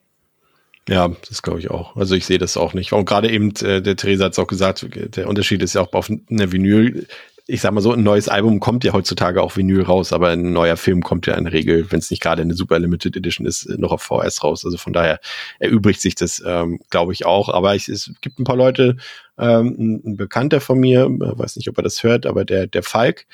Ja, 0.90 1.12
das 1.30 1.42
glaube 1.42 1.60
ich 1.60 1.70
auch. 1.70 1.96
Also 1.96 2.16
ich 2.16 2.26
sehe 2.26 2.40
das 2.40 2.58
auch 2.58 2.74
nicht. 2.74 2.92
Und 2.94 3.06
gerade 3.06 3.30
eben, 3.30 3.52
äh, 3.62 3.82
der 3.82 3.96
Theresa 3.96 4.26
hat 4.26 4.34
es 4.34 4.40
auch 4.40 4.48
gesagt, 4.48 4.86
der 5.16 5.28
Unterschied 5.28 5.62
ist 5.62 5.74
ja 5.74 5.82
auch 5.82 5.94
auf 5.94 6.10
einer 6.10 6.52
Vinyl. 6.52 7.08
Ich 7.48 7.62
sag 7.62 7.72
mal 7.74 7.82
so, 7.82 7.92
ein 7.92 8.04
neues 8.04 8.30
Album 8.30 8.60
kommt 8.60 8.84
ja 8.84 8.94
heutzutage 8.94 9.42
auch 9.42 9.58
Vinyl 9.58 9.84
raus, 9.84 10.14
aber 10.14 10.30
ein 10.30 10.54
neuer 10.54 10.78
Film 10.78 11.02
kommt 11.02 11.28
ja 11.28 11.36
in 11.36 11.44
der 11.44 11.54
Regel, 11.54 11.92
wenn 11.92 12.00
es 12.00 12.10
nicht 12.10 12.22
gerade 12.22 12.42
eine 12.42 12.54
super 12.54 12.80
Limited 12.80 13.16
Edition 13.16 13.46
ist, 13.46 13.68
noch 13.78 13.92
auf 13.92 14.02
VHS 14.02 14.44
raus. 14.44 14.66
Also 14.66 14.78
von 14.78 14.94
daher 14.94 15.20
erübrigt 15.60 16.02
sich 16.02 16.16
das, 16.16 16.42
ähm, 16.46 16.80
glaube 16.90 17.14
ich, 17.14 17.26
auch. 17.26 17.50
Aber 17.50 17.76
ich, 17.76 17.88
es 17.88 18.12
gibt 18.22 18.40
ein 18.40 18.44
paar 18.44 18.56
Leute, 18.56 18.98
ähm, 19.42 20.02
ein, 20.06 20.18
Bekannter 20.18 20.62
von 20.62 20.80
mir, 20.80 21.06
äh, 21.06 21.38
weiß 21.40 21.56
nicht, 21.56 21.68
ob 21.68 21.78
er 21.78 21.84
das 21.84 22.04
hört, 22.04 22.28
aber 22.28 22.46
der, 22.46 22.68
der 22.68 22.84
Falk 22.84 23.26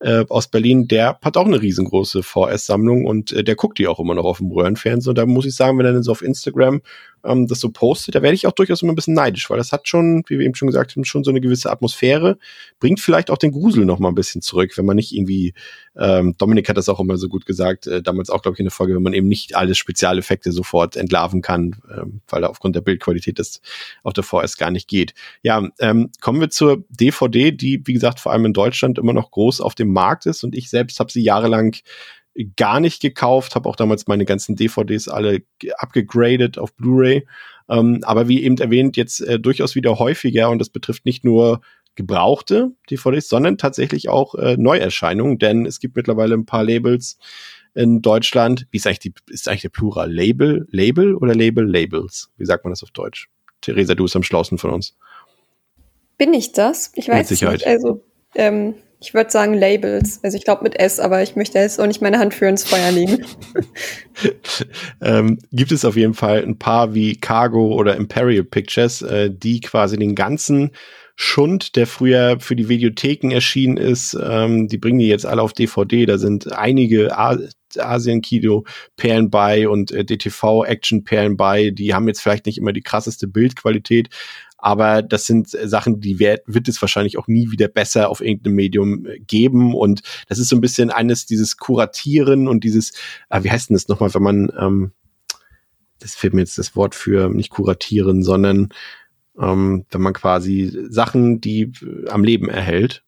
äh, 0.00 0.24
aus 0.28 0.48
Berlin, 0.48 0.88
der 0.88 1.20
hat 1.22 1.36
auch 1.36 1.46
eine 1.46 1.62
riesengroße 1.62 2.24
VS-Sammlung 2.24 3.06
und 3.06 3.32
äh, 3.32 3.44
der 3.44 3.54
guckt 3.54 3.78
die 3.78 3.86
auch 3.86 4.00
immer 4.00 4.14
noch 4.14 4.24
auf 4.24 4.38
dem 4.38 4.50
Röhrenfernsehen. 4.50 5.10
Und 5.10 5.18
da 5.18 5.24
muss 5.24 5.46
ich 5.46 5.54
sagen, 5.54 5.78
wenn 5.78 5.86
er 5.86 5.92
dann 5.92 6.02
so 6.02 6.10
auf 6.10 6.22
Instagram 6.22 6.82
ähm, 7.24 7.46
das 7.46 7.60
so 7.60 7.70
postet, 7.70 8.16
da 8.16 8.22
werde 8.22 8.34
ich 8.34 8.48
auch 8.48 8.52
durchaus 8.52 8.82
immer 8.82 8.92
ein 8.92 8.96
bisschen 8.96 9.14
neidisch, 9.14 9.48
weil 9.48 9.58
das 9.58 9.70
hat 9.70 9.86
schon, 9.86 10.24
wie 10.26 10.40
wir 10.40 10.46
eben 10.46 10.56
schon 10.56 10.66
gesagt 10.66 10.96
haben, 10.96 11.04
schon 11.04 11.22
so 11.22 11.30
eine 11.30 11.40
gewisse 11.40 11.70
Atmosphäre, 11.70 12.38
bringt 12.80 12.98
vielleicht 12.98 13.30
auch 13.30 13.38
den 13.38 13.52
Grusel 13.52 13.84
noch 13.84 14.00
mal 14.00 14.08
ein 14.08 14.16
bisschen 14.16 14.42
zurück, 14.42 14.76
wenn 14.76 14.84
man 14.84 14.96
nicht 14.96 15.12
irgendwie, 15.12 15.54
ähm, 15.96 16.34
Dominik 16.38 16.68
hat 16.68 16.76
das 16.76 16.88
auch 16.88 17.00
immer 17.00 17.18
so 17.18 17.28
gut 17.28 17.44
gesagt, 17.44 17.86
äh, 17.86 18.02
damals 18.02 18.30
auch, 18.30 18.42
glaube 18.42 18.54
ich, 18.54 18.60
in 18.60 18.66
der 18.66 18.72
Folge, 18.72 18.94
wenn 18.94 19.02
man 19.02 19.12
eben 19.12 19.28
nicht 19.28 19.56
alle 19.56 19.74
Spezialeffekte 19.74 20.50
sofort 20.50 20.96
entlarven 20.96 21.42
kann, 21.42 21.76
ähm, 21.94 22.22
weil 22.28 22.42
da 22.42 22.48
aufgrund 22.48 22.76
der 22.76 22.80
Bildqualität 22.80 23.38
das 23.38 23.60
auf 24.02 24.14
der 24.14 24.24
VS 24.24 24.56
gar 24.56 24.70
nicht 24.70 24.88
geht. 24.88 25.14
Ja, 25.42 25.68
ähm, 25.80 26.10
kommen 26.20 26.40
wir 26.40 26.50
zur 26.50 26.84
DVD, 26.88 27.52
die, 27.52 27.82
wie 27.84 27.92
gesagt, 27.92 28.20
vor 28.20 28.32
allem 28.32 28.46
in 28.46 28.54
Deutschland 28.54 28.98
immer 28.98 29.12
noch 29.12 29.30
groß 29.30 29.60
auf 29.60 29.74
dem 29.74 29.92
Markt 29.92 30.24
ist 30.26 30.44
und 30.44 30.54
ich 30.54 30.70
selbst 30.70 30.98
habe 30.98 31.12
sie 31.12 31.22
jahrelang 31.22 31.76
gar 32.56 32.80
nicht 32.80 33.02
gekauft, 33.02 33.54
habe 33.54 33.68
auch 33.68 33.76
damals 33.76 34.06
meine 34.06 34.24
ganzen 34.24 34.56
DVDs 34.56 35.08
alle 35.08 35.42
abgegradet 35.76 36.56
auf 36.56 36.74
Blu-ray. 36.74 37.26
Ähm, 37.68 38.00
aber 38.02 38.28
wie 38.28 38.42
eben 38.42 38.56
erwähnt, 38.58 38.96
jetzt 38.96 39.20
äh, 39.20 39.38
durchaus 39.38 39.74
wieder 39.74 39.98
häufiger 39.98 40.50
und 40.50 40.58
das 40.58 40.70
betrifft 40.70 41.04
nicht 41.04 41.24
nur 41.24 41.60
gebrauchte 41.94 42.72
DVDs, 42.90 43.28
sondern 43.28 43.58
tatsächlich 43.58 44.08
auch 44.08 44.34
äh, 44.34 44.56
Neuerscheinungen, 44.56 45.38
denn 45.38 45.66
es 45.66 45.80
gibt 45.80 45.96
mittlerweile 45.96 46.34
ein 46.34 46.46
paar 46.46 46.64
Labels 46.64 47.18
in 47.74 48.02
Deutschland. 48.02 48.66
Wie 48.70 48.78
ist 48.78 48.86
eigentlich, 48.86 49.00
die, 49.00 49.14
ist 49.28 49.48
eigentlich 49.48 49.62
der 49.62 49.68
Plural? 49.70 50.12
Label? 50.12 50.66
Label 50.70 51.14
oder 51.14 51.34
Label? 51.34 51.64
Labels? 51.64 52.30
Wie 52.36 52.46
sagt 52.46 52.64
man 52.64 52.72
das 52.72 52.82
auf 52.82 52.90
Deutsch? 52.90 53.28
Theresa, 53.60 53.94
du 53.94 54.04
bist 54.04 54.16
am 54.16 54.22
schlausten 54.22 54.58
von 54.58 54.70
uns. 54.70 54.96
Bin 56.18 56.34
ich 56.34 56.52
das? 56.52 56.92
Ich 56.94 57.08
weiß 57.08 57.30
es 57.30 57.40
nicht. 57.40 57.66
Also, 57.66 58.04
ähm, 58.34 58.74
ich 59.00 59.14
würde 59.14 59.30
sagen 59.30 59.54
Labels. 59.54 60.20
Also 60.22 60.36
ich 60.36 60.44
glaube 60.44 60.62
mit 60.62 60.78
S, 60.78 61.00
aber 61.00 61.22
ich 61.22 61.34
möchte 61.34 61.58
jetzt 61.58 61.80
auch 61.80 61.86
nicht 61.86 62.00
meine 62.02 62.18
Hand 62.20 62.34
für 62.34 62.46
ins 62.46 62.62
Feuer 62.62 62.92
legen. 62.92 63.24
ähm, 65.00 65.38
gibt 65.50 65.72
es 65.72 65.84
auf 65.84 65.96
jeden 65.96 66.14
Fall 66.14 66.42
ein 66.42 66.58
paar 66.58 66.94
wie 66.94 67.16
Cargo 67.16 67.74
oder 67.74 67.96
Imperial 67.96 68.44
Pictures, 68.44 69.02
äh, 69.02 69.30
die 69.30 69.60
quasi 69.60 69.96
den 69.96 70.14
ganzen 70.14 70.70
Schund, 71.22 71.76
der 71.76 71.86
früher 71.86 72.40
für 72.40 72.56
die 72.56 72.68
Videotheken 72.68 73.30
erschienen 73.30 73.76
ist, 73.76 74.18
ähm, 74.20 74.66
die 74.66 74.76
bringen 74.76 74.98
die 74.98 75.06
jetzt 75.06 75.24
alle 75.24 75.40
auf 75.40 75.52
DVD. 75.52 76.04
Da 76.04 76.18
sind 76.18 76.52
einige 76.52 77.16
Asien-Kino-Perlen 77.16 79.30
bei 79.30 79.68
und 79.68 79.92
äh, 79.92 80.04
DTV-Action-Perlen 80.04 81.36
bei. 81.36 81.70
Die 81.70 81.94
haben 81.94 82.08
jetzt 82.08 82.20
vielleicht 82.20 82.46
nicht 82.46 82.58
immer 82.58 82.72
die 82.72 82.82
krasseste 82.82 83.28
Bildqualität, 83.28 84.08
aber 84.58 85.02
das 85.02 85.24
sind 85.24 85.48
Sachen, 85.48 86.00
die 86.00 86.18
wird, 86.18 86.42
wird 86.46 86.66
es 86.66 86.82
wahrscheinlich 86.82 87.16
auch 87.18 87.28
nie 87.28 87.52
wieder 87.52 87.68
besser 87.68 88.10
auf 88.10 88.20
irgendeinem 88.20 88.56
Medium 88.56 89.06
äh, 89.06 89.20
geben. 89.20 89.74
Und 89.74 90.02
das 90.28 90.40
ist 90.40 90.48
so 90.48 90.56
ein 90.56 90.60
bisschen 90.60 90.90
eines 90.90 91.24
dieses 91.24 91.56
Kuratieren 91.56 92.48
und 92.48 92.64
dieses, 92.64 92.94
äh, 93.30 93.44
wie 93.44 93.50
heißt 93.50 93.70
denn 93.70 93.74
das 93.74 93.86
nochmal, 93.86 94.12
wenn 94.12 94.22
man, 94.22 94.52
ähm, 94.58 94.90
das 96.00 96.16
fehlt 96.16 96.34
mir 96.34 96.40
jetzt 96.40 96.58
das 96.58 96.74
Wort 96.74 96.96
für 96.96 97.28
nicht 97.28 97.50
kuratieren, 97.50 98.24
sondern 98.24 98.70
ähm, 99.40 99.86
wenn 99.90 100.00
man 100.00 100.12
quasi 100.12 100.86
Sachen, 100.88 101.40
die 101.40 101.72
äh, 101.82 102.08
am 102.10 102.24
Leben 102.24 102.48
erhält, 102.48 103.04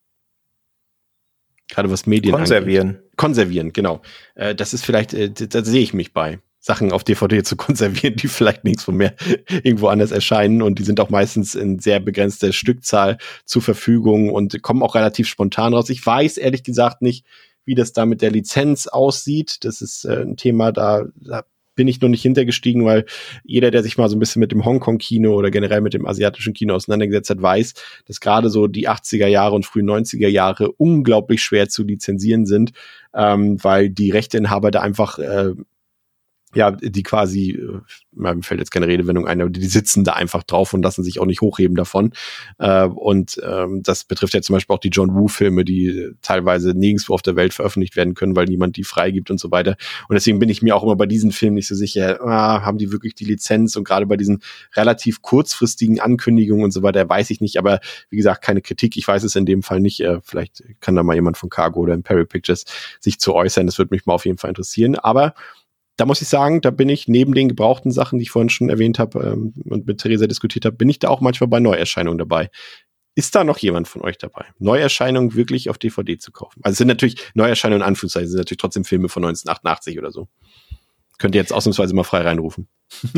gerade 1.69 1.91
was 1.91 2.07
Medien 2.07 2.35
konservieren. 2.35 2.89
Angeht. 2.89 3.17
Konservieren, 3.17 3.73
genau. 3.73 4.03
Äh, 4.35 4.55
das 4.55 4.75
ist 4.75 4.85
vielleicht, 4.85 5.15
äh, 5.15 5.31
da 5.31 5.65
sehe 5.65 5.83
ich 5.83 5.95
mich 5.95 6.13
bei. 6.13 6.41
Sachen 6.61 6.93
auf 6.93 7.05
DVD 7.05 7.43
zu 7.45 7.57
konservieren, 7.57 8.17
die 8.17 8.29
vielleicht 8.29 8.65
nichts 8.65 8.85
von 8.85 8.97
mehr 8.97 9.15
irgendwo 9.63 9.89
anders 9.89 10.13
erscheinen 10.13 10.63
und 10.63 10.79
die 10.79 10.85
sind 10.85 10.99
auch 10.99 11.11
meistens 11.11 11.55
in 11.55 11.79
sehr 11.79 12.01
begrenzter 12.01 12.53
Stückzahl 12.53 13.19
zur 13.45 13.61
Verfügung 13.61 14.31
und 14.31 14.63
kommen 14.63 14.83
auch 14.83 14.95
relativ 14.95 15.29
spontan 15.29 15.75
raus. 15.75 15.91
Ich 15.91 16.05
weiß 16.05 16.39
ehrlich 16.39 16.63
gesagt 16.63 17.03
nicht, 17.03 17.27
wie 17.67 17.75
das 17.75 17.93
da 17.93 18.07
mit 18.07 18.23
der 18.23 18.31
Lizenz 18.31 18.87
aussieht. 18.87 19.65
Das 19.65 19.83
ist 19.83 20.05
äh, 20.05 20.23
ein 20.23 20.37
Thema, 20.37 20.73
da, 20.73 21.05
da 21.17 21.45
bin 21.75 21.89
ich 21.89 22.01
noch 22.01 22.09
nicht 22.09 22.23
hintergestiegen, 22.23 22.85
weil 22.85 23.05
jeder, 23.45 23.71
der 23.71 23.83
sich 23.83 23.99
mal 23.99 24.09
so 24.09 24.17
ein 24.17 24.21
bisschen 24.21 24.41
mit 24.41 24.53
dem 24.53 24.65
Hongkong-Kino 24.65 25.35
oder 25.35 25.51
generell 25.51 25.81
mit 25.81 25.95
dem 25.95 26.07
asiatischen 26.07 26.55
Kino 26.55 26.75
auseinandergesetzt 26.75 27.31
hat, 27.31 27.43
weiß, 27.43 27.75
dass 28.07 28.21
gerade 28.21 28.51
so 28.51 28.67
die 28.67 28.89
80er 28.89 29.27
Jahre 29.27 29.55
und 29.55 29.67
frühen 29.67 29.89
90er 29.89 30.29
Jahre 30.29 30.73
unglaublich 30.73 31.43
schwer 31.43 31.69
zu 31.69 31.83
lizenzieren 31.85 32.47
sind, 32.47 32.73
ähm, 33.15 33.63
weil 33.63 33.91
die 33.91 34.11
Rechteinhaber 34.11 34.71
da 34.71 34.81
einfach 34.81 35.19
äh, 35.19 35.53
ja, 36.55 36.71
die 36.71 37.03
quasi, 37.03 37.51
äh, 37.51 37.81
mir 38.13 38.43
fällt 38.43 38.61
jetzt 38.61 38.71
keine 38.71 38.87
Redewendung 38.87 39.27
ein, 39.27 39.41
aber 39.41 39.51
die 39.51 39.65
sitzen 39.67 40.05
da 40.05 40.13
einfach 40.13 40.43
drauf 40.43 40.73
und 40.73 40.83
lassen 40.83 41.03
sich 41.03 41.19
auch 41.21 41.27
nicht 41.27 41.41
hochheben 41.41 41.77
davon. 41.77 42.13
Äh, 42.59 42.87
und 42.87 43.41
ähm, 43.45 43.83
das 43.83 44.05
betrifft 44.05 44.35
ja 44.35 44.43
zum 44.43 44.55
Beispiel 44.55 44.75
auch 44.75 44.81
die 44.81 44.89
John 44.89 45.15
Woo-Filme, 45.15 45.65
die 45.65 46.11
teilweise 46.23 46.75
nirgendwo 46.75 47.15
auf 47.15 47.23
der 47.23 47.37
Welt 47.37 47.55
veröffentlicht 47.55 47.97
werden 47.97 48.15
können, 48.15 48.37
weil 48.37 48.47
niemand 48.47 48.77
die 48.77 48.85
freigibt 48.85 49.31
und 49.31 49.39
so 49.39 49.51
weiter. 49.51 49.77
Und 50.09 50.15
deswegen 50.15 50.39
bin 50.39 50.49
ich 50.49 50.63
mir 50.63 50.77
auch 50.77 50.83
immer 50.83 50.97
bei 50.97 51.07
diesen 51.07 51.33
Filmen 51.33 51.55
nicht 51.55 51.69
so 51.69 51.75
sicher, 51.75 52.21
ah, 52.23 52.63
haben 52.63 52.79
die 52.79 52.93
wirklich 52.93 53.15
die 53.15 53.25
Lizenz? 53.25 53.77
Und 53.77 53.85
gerade 53.85 54.07
bei 54.07 54.17
diesen 54.17 54.41
relativ 54.75 55.23
kurzfristigen 55.23 56.01
Ankündigungen 56.01 56.65
und 56.65 56.71
so 56.71 56.83
weiter, 56.83 57.09
weiß 57.09 57.31
ich 57.31 57.41
nicht. 57.41 57.59
Aber 57.59 57.81
wie 58.11 58.17
gesagt, 58.17 58.43
keine 58.43 58.63
Kritik. 58.63 58.97
Ich 58.97 59.07
weiß 59.07 59.25
es 59.25 59.37
in 59.37 59.47
dem 59.47 59.63
Fall 59.63 59.81
nicht. 59.81 60.01
Äh, 60.01 60.21
vielleicht 60.23 60.63
kann 60.81 60.95
da 60.95 61.03
mal 61.03 61.15
jemand 61.15 61.37
von 61.37 61.49
Cargo 61.49 61.81
oder 61.81 61.95
Imperial 61.95 62.27
Pictures 62.27 62.65
sich 63.01 63.19
zu 63.19 63.35
äußern. 63.35 63.67
Das 63.67 63.79
würde 63.79 63.95
mich 63.95 64.07
mal 64.07 64.15
auf 64.15 64.27
jeden 64.27 64.39
Fall 64.39 64.51
interessieren. 64.51 64.97
Aber 64.97 65.35
da 65.97 66.07
muss 66.07 66.21
ich 66.21 66.29
sagen, 66.29 66.61
da 66.61 66.71
bin 66.71 66.89
ich 66.89 67.09
neben 67.09 67.35
den 67.35 67.49
gebrauchten 67.49 67.93
Sachen, 67.93 68.19
die 68.19 68.25
ich 68.25 68.31
vorhin 68.31 68.49
schon 68.49 68.69
erwähnt 68.69 68.99
habe 68.99 69.21
ähm, 69.21 69.55
und 69.69 69.87
mit 69.87 70.01
Theresa 70.01 70.27
diskutiert 70.27 70.65
habe, 70.65 70.77
bin 70.77 70.89
ich 70.89 70.99
da 70.99 71.09
auch 71.09 71.21
manchmal 71.21 71.49
bei 71.49 71.61
Neuerscheinungen 71.61 72.19
dabei. 72.19 72.51
Ist 73.17 73.35
da 73.37 73.45
noch 73.45 73.59
jemand 73.59 73.87
von 73.87 74.03
euch 74.03 74.19
dabei, 74.19 74.47
Neuerscheinungen 74.59 75.35
wirklich 75.35 75.71
auf 75.71 75.79
DVD 75.79 76.19
zu 76.19 76.33
kaufen? 76.33 76.61
Also 76.65 76.79
sind 76.79 76.89
natürlich 76.89 77.17
Neuerscheinungen 77.35 77.83
in 77.83 77.87
Anführungszeichen, 77.87 78.29
sind 78.29 78.39
natürlich 78.39 78.59
trotzdem 78.59 78.85
Filme 78.85 79.09
von 79.09 79.25
1988 79.25 79.99
oder 79.99 80.11
so. 80.11 80.29
Könnt 81.19 81.35
ihr 81.35 81.41
jetzt 81.41 81.53
ausnahmsweise 81.53 81.95
mal 81.95 82.03
frei 82.03 82.23
reinrufen. 82.23 82.69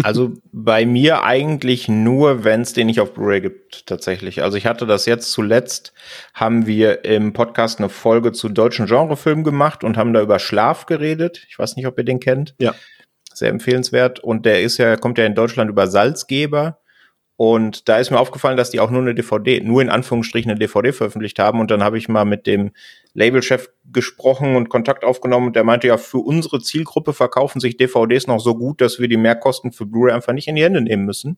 Also 0.02 0.34
bei 0.52 0.84
mir 0.86 1.24
eigentlich 1.24 1.88
nur, 1.88 2.44
wenn 2.44 2.60
es 2.60 2.72
den 2.72 2.86
nicht 2.86 3.00
auf 3.00 3.14
Blu-ray 3.14 3.40
gibt, 3.40 3.86
tatsächlich. 3.86 4.42
Also 4.42 4.56
ich 4.56 4.66
hatte 4.66 4.86
das 4.86 5.06
jetzt 5.06 5.32
zuletzt, 5.32 5.92
haben 6.34 6.66
wir 6.66 7.04
im 7.04 7.32
Podcast 7.32 7.78
eine 7.78 7.88
Folge 7.88 8.32
zu 8.32 8.48
deutschen 8.48 8.86
Genrefilmen 8.86 9.44
gemacht 9.44 9.82
und 9.82 9.96
haben 9.96 10.12
da 10.12 10.20
über 10.20 10.38
Schlaf 10.38 10.86
geredet. 10.86 11.44
Ich 11.48 11.58
weiß 11.58 11.76
nicht, 11.76 11.86
ob 11.86 11.98
ihr 11.98 12.04
den 12.04 12.20
kennt. 12.20 12.54
Ja. 12.58 12.74
Sehr 13.32 13.50
empfehlenswert. 13.50 14.20
Und 14.20 14.46
der 14.46 14.62
ist 14.62 14.78
ja, 14.78 14.96
kommt 14.96 15.18
ja 15.18 15.24
in 15.24 15.34
Deutschland 15.34 15.70
über 15.70 15.86
Salzgeber. 15.86 16.78
Und 17.38 17.88
da 17.88 17.98
ist 17.98 18.10
mir 18.10 18.18
aufgefallen, 18.18 18.56
dass 18.56 18.70
die 18.70 18.80
auch 18.80 18.90
nur 18.90 19.02
eine 19.02 19.14
DVD, 19.14 19.60
nur 19.60 19.82
in 19.82 19.90
Anführungsstrichen 19.90 20.50
eine 20.50 20.58
DVD 20.58 20.92
veröffentlicht 20.92 21.38
haben. 21.38 21.60
Und 21.60 21.70
dann 21.70 21.82
habe 21.82 21.98
ich 21.98 22.08
mal 22.08 22.24
mit 22.24 22.46
dem 22.46 22.72
Labelchef 23.12 23.68
gesprochen 23.92 24.56
und 24.56 24.70
Kontakt 24.70 25.04
aufgenommen. 25.04 25.48
Und 25.48 25.56
der 25.56 25.64
meinte 25.64 25.86
ja, 25.86 25.98
für 25.98 26.18
unsere 26.18 26.60
Zielgruppe 26.60 27.12
verkaufen 27.12 27.60
sich 27.60 27.76
DVDs 27.76 28.26
noch 28.26 28.40
so 28.40 28.54
gut, 28.54 28.80
dass 28.80 28.98
wir 28.98 29.08
die 29.08 29.18
Mehrkosten 29.18 29.72
für 29.72 29.84
Blu-ray 29.84 30.14
einfach 30.14 30.32
nicht 30.32 30.48
in 30.48 30.56
die 30.56 30.64
Hände 30.64 30.80
nehmen 30.80 31.04
müssen. 31.04 31.36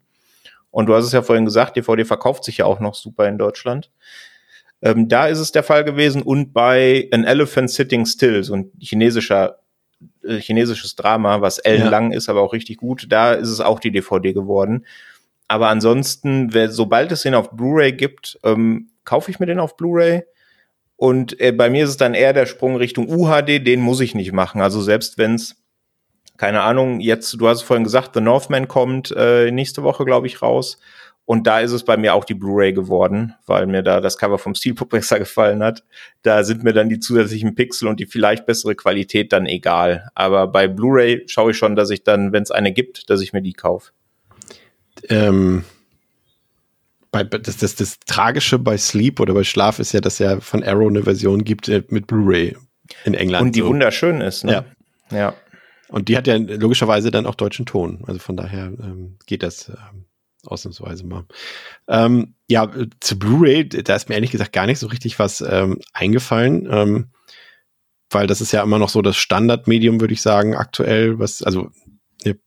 Und 0.71 0.87
du 0.87 0.95
hast 0.95 1.05
es 1.05 1.13
ja 1.13 1.23
vorhin 1.23 1.47
gesagt, 1.47 1.77
DVD 1.77 2.05
verkauft 2.05 2.45
sich 2.45 2.59
ja 2.59 2.67
auch 2.67 2.79
noch 2.79 2.95
super 2.95 3.27
in 3.27 3.37
Deutschland. 3.37 3.91
Ähm, 4.83 5.09
da 5.09 5.27
ist 5.27 5.41
es 5.41 5.51
der 5.51 5.65
Fall 5.65 5.83
gewesen. 5.83 6.23
Und 6.23 6.53
bei 6.53 7.09
An 7.11 7.25
Elephant 7.25 7.71
Sitting 7.71 8.07
Still, 8.07 8.45
so 8.45 8.55
ein 8.55 8.71
chinesischer 8.79 9.59
äh, 10.23 10.39
chinesisches 10.39 10.95
Drama, 10.95 11.41
was 11.41 11.59
ellenlang 11.59 12.13
ja. 12.13 12.19
ist, 12.19 12.29
aber 12.29 12.43
auch 12.43 12.53
richtig 12.53 12.77
gut. 12.77 13.07
Da 13.09 13.33
ist 13.33 13.49
es 13.49 13.61
auch 13.61 13.81
die 13.81 13.91
DVD 13.91 14.33
geworden. 14.33 14.85
Aber 15.49 15.69
ansonsten, 15.69 16.53
wer, 16.53 16.71
sobald 16.71 17.11
es 17.11 17.23
den 17.23 17.35
auf 17.35 17.51
Blu-ray 17.51 17.93
gibt, 17.93 18.39
ähm, 18.45 18.91
kaufe 19.05 19.31
ich 19.31 19.41
mir 19.41 19.47
den 19.47 19.61
auf 19.61 19.77
Blu-ray. 19.77 20.25
Und 20.97 21.41
äh, 21.41 21.53
bei 21.53 21.71
mir 21.71 21.85
ist 21.85 21.91
es 21.91 21.97
dann 21.97 22.15
eher 22.15 22.33
der 22.33 22.47
Sprung 22.47 22.77
Richtung 22.77 23.09
UHD, 23.09 23.67
den 23.67 23.81
muss 23.81 24.01
ich 24.01 24.15
nicht 24.15 24.33
machen. 24.33 24.61
Also 24.61 24.83
selbst 24.83 25.17
wenn's 25.17 25.57
keine 26.39 26.63
Ahnung, 26.63 27.01
jetzt, 27.01 27.33
du 27.33 27.49
hast 27.49 27.63
vorhin 27.63 27.83
gesagt, 27.83 28.13
The 28.15 28.21
Northman 28.21 28.69
kommt 28.69 29.13
äh, 29.17 29.51
nächste 29.51 29.83
Woche, 29.83 30.05
glaube 30.05 30.29
ich, 30.29 30.41
raus. 30.41 30.79
Und 31.25 31.47
da 31.47 31.61
ist 31.61 31.73
es 31.73 31.85
bei 31.85 31.97
mir 31.97 32.15
auch 32.15 32.25
die 32.25 32.35
Blu-ray 32.35 32.73
geworden, 32.73 33.35
weil 33.45 33.67
mir 33.67 33.83
da 33.83 34.01
das 34.01 34.17
Cover 34.17 34.39
vom 34.39 34.55
Steelbook 34.55 34.89
besser 34.91 35.19
gefallen 35.19 35.63
hat. 35.63 35.83
Da 36.23 36.45
sind 36.45 36.63
mir 36.63 36.73
dann 36.73 36.89
die 36.89 37.01
zusätzlichen 37.01 37.55
Pixel 37.55 37.89
und 37.89 38.01
die 38.01 38.07
vielleicht 38.07 38.47
bessere 38.47 38.77
Qualität 38.77 39.33
dann 39.33 39.47
egal. 39.47 40.09
Aber 40.15 40.47
bei 40.47 40.69
Blu-ray 40.69 41.25
schaue 41.27 41.51
ich 41.51 41.59
schon, 41.59 41.75
dass 41.75 41.91
ich 41.91 42.05
dann, 42.05 42.33
wenn 42.33 42.45
es 42.45 42.53
eine 42.53 42.73
gibt, 42.73 43.11
dass 43.11 43.21
ich 43.21 43.33
mir 43.33 43.43
die 43.43 43.53
kaufe 43.53 43.91
ähm, 45.09 45.65
bei, 47.11 47.25
das, 47.25 47.57
das, 47.57 47.75
das 47.75 47.99
Tragische 48.01 48.59
bei 48.59 48.77
Sleep 48.77 49.21
oder 49.21 49.35
bei 49.35 49.45
Schlaf 49.45 49.79
ist 49.79 49.93
ja, 49.93 50.01
dass 50.01 50.19
ja 50.19 50.41
von 50.41 50.63
Arrow 50.63 50.89
eine 50.89 51.05
Version 51.05 51.45
gibt 51.45 51.69
äh, 51.69 51.83
mit 51.89 52.07
Blu-ray 52.07 52.57
in 53.05 53.15
England. 53.15 53.47
Und 53.47 53.57
die 53.57 53.61
so. 53.61 53.69
wunderschön 53.69 54.21
ist, 54.21 54.45
ne? 54.45 54.65
Ja. 55.11 55.17
ja. 55.17 55.35
Und 55.89 56.09
die 56.09 56.17
hat 56.17 56.27
ja 56.27 56.37
logischerweise 56.37 57.11
dann 57.11 57.27
auch 57.27 57.35
deutschen 57.35 57.65
Ton. 57.65 58.05
Also 58.07 58.19
von 58.19 58.37
daher 58.37 58.67
ähm, 58.67 59.17
geht 59.27 59.43
das 59.43 59.71
ähm, 59.71 60.05
ausnahmsweise 60.45 61.07
mal. 61.07 61.25
Ähm, 61.89 62.35
ja, 62.47 62.71
zu 63.01 63.19
Blu-ray, 63.19 63.69
da 63.69 63.97
ist 63.97 64.09
mir 64.09 64.17
ehrlich 64.17 64.31
gesagt 64.31 64.53
gar 64.53 64.67
nicht 64.67 64.79
so 64.79 64.89
richtig 64.89 65.19
was 65.19 65.41
ähm, 65.41 65.81
eingefallen. 65.95 66.69
Ähm, 66.71 67.07
weil 68.11 68.27
das 68.27 68.41
ist 68.41 68.53
ja 68.53 68.63
immer 68.63 68.79
noch 68.79 68.89
so 68.89 69.03
das 69.03 69.17
Standardmedium, 69.17 70.01
würde 70.01 70.15
ich 70.15 70.23
sagen, 70.23 70.55
aktuell, 70.57 71.19
was, 71.19 71.43
also 71.43 71.71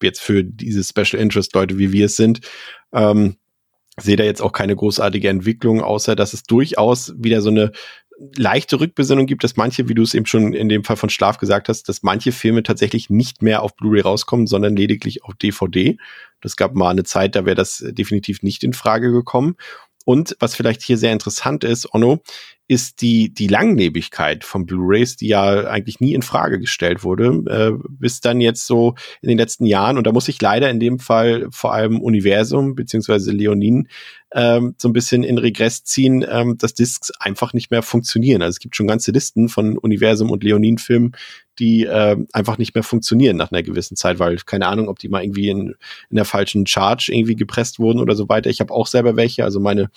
jetzt 0.02 0.22
für 0.22 0.44
diese 0.44 0.84
Special 0.84 1.22
Interest 1.22 1.54
Leute, 1.56 1.78
wie 1.78 1.92
wir 1.92 2.06
es 2.06 2.16
sind, 2.16 2.42
ähm, 2.94 3.38
sehe 4.00 4.16
da 4.16 4.24
jetzt 4.24 4.42
auch 4.42 4.54
keine 4.54 4.76
großartige 4.76 5.30
Entwicklung, 5.30 5.82
außer 5.82 6.16
dass 6.16 6.34
es 6.34 6.44
durchaus 6.44 7.14
wieder 7.18 7.42
so 7.42 7.50
eine 7.50 7.72
leichte 8.36 8.80
Rückbesinnung 8.80 9.26
gibt, 9.26 9.44
dass 9.44 9.58
manche, 9.58 9.90
wie 9.90 9.96
du 9.96 10.04
es 10.04 10.14
eben 10.14 10.26
schon 10.26 10.54
in 10.54 10.70
dem 10.70 10.84
Fall 10.84 10.96
von 10.96 11.10
Schlaf 11.10 11.38
gesagt 11.38 11.70
hast, 11.70 11.90
dass 11.90 12.04
manche 12.04 12.32
Filme 12.32 12.64
tatsächlich 12.64 13.10
nicht 13.10 13.42
mehr 13.42 13.64
auf 13.64 13.76
Blu-ray 13.76 14.02
rauskommen, 14.02 14.48
sondern 14.48 14.76
lediglich 14.76 15.24
auf 15.24 15.34
DVD. 15.36 15.98
Das 16.40 16.56
gab 16.56 16.76
mal 16.76 16.90
eine 16.90 17.04
Zeit, 17.04 17.36
da 17.36 17.46
wäre 17.46 17.56
das 17.56 17.84
definitiv 17.90 18.44
nicht 18.44 18.64
in 18.64 18.74
Frage 18.74 19.12
gekommen. 19.12 19.56
Und 20.06 20.36
was 20.40 20.56
vielleicht 20.56 20.82
hier 20.82 20.98
sehr 20.98 21.14
interessant 21.14 21.64
ist, 21.64 21.94
Onno, 21.94 22.22
ist 22.68 23.02
die, 23.02 23.34
die 23.34 23.48
Langlebigkeit 23.48 24.46
von 24.46 24.66
Blu-rays, 24.66 25.18
die 25.18 25.28
ja 25.28 25.66
eigentlich 25.66 26.00
nie 26.00 26.14
in 26.14 26.22
Frage 26.22 26.58
gestellt 26.58 27.04
wurde, 27.04 27.44
äh, 27.50 27.72
bis 27.90 28.22
dann 28.22 28.40
jetzt 28.40 28.66
so 28.66 28.96
in 29.22 29.28
den 29.28 29.38
letzten 29.38 29.66
Jahren, 29.66 29.98
und 29.98 30.08
da 30.08 30.14
muss 30.14 30.30
ich 30.30 30.42
leider 30.42 30.70
in 30.70 30.80
dem 30.80 30.98
Fall 30.98 31.48
vor 31.52 31.74
allem 31.74 32.00
Universum 32.02 32.76
beziehungsweise 32.76 33.32
Leonin 33.32 33.90
ähm, 34.34 34.76
so 34.78 34.88
ein 34.88 34.94
bisschen 34.94 35.24
in 35.24 35.38
Regress 35.38 35.84
ziehen, 35.84 36.26
ähm, 36.30 36.58
dass 36.58 36.74
Discs 36.74 37.12
einfach 37.20 37.54
nicht 37.54 37.72
mehr 37.72 37.82
funktionieren. 37.82 38.42
Also 38.42 38.52
es 38.52 38.60
gibt 38.60 38.76
schon 38.76 38.88
ganze 38.88 39.12
Listen 39.12 39.50
von 39.50 39.78
Universum 39.78 40.32
und 40.32 40.44
Leonin-Filmen, 40.44 41.12
die 41.60 41.84
äh, 41.84 42.16
einfach 42.32 42.58
nicht 42.58 42.74
mehr 42.74 42.84
funktionieren 42.84 43.36
nach 43.36 43.52
einer 43.52 43.64
gewissen 43.64 43.98
Zeit, 43.98 44.20
weil 44.20 44.38
keine 44.38 44.68
Ahnung, 44.68 44.88
ob 44.88 45.00
die 45.00 45.10
mal 45.10 45.24
irgendwie 45.24 45.50
in, 45.50 45.76
in 46.10 46.16
der 46.16 46.26
falschen 46.26 46.66
Charge 46.66 47.12
irgendwie 47.14 47.36
gepresst 47.36 47.80
wurden 47.80 48.00
oder 48.00 48.16
so 48.16 48.30
weiter. 48.30 48.50
Ich 48.50 48.62
habe 48.62 48.74
auch 48.74 48.88
selber 48.88 49.18
welche, 49.18 49.44
also 49.44 49.60
meine 49.60 49.90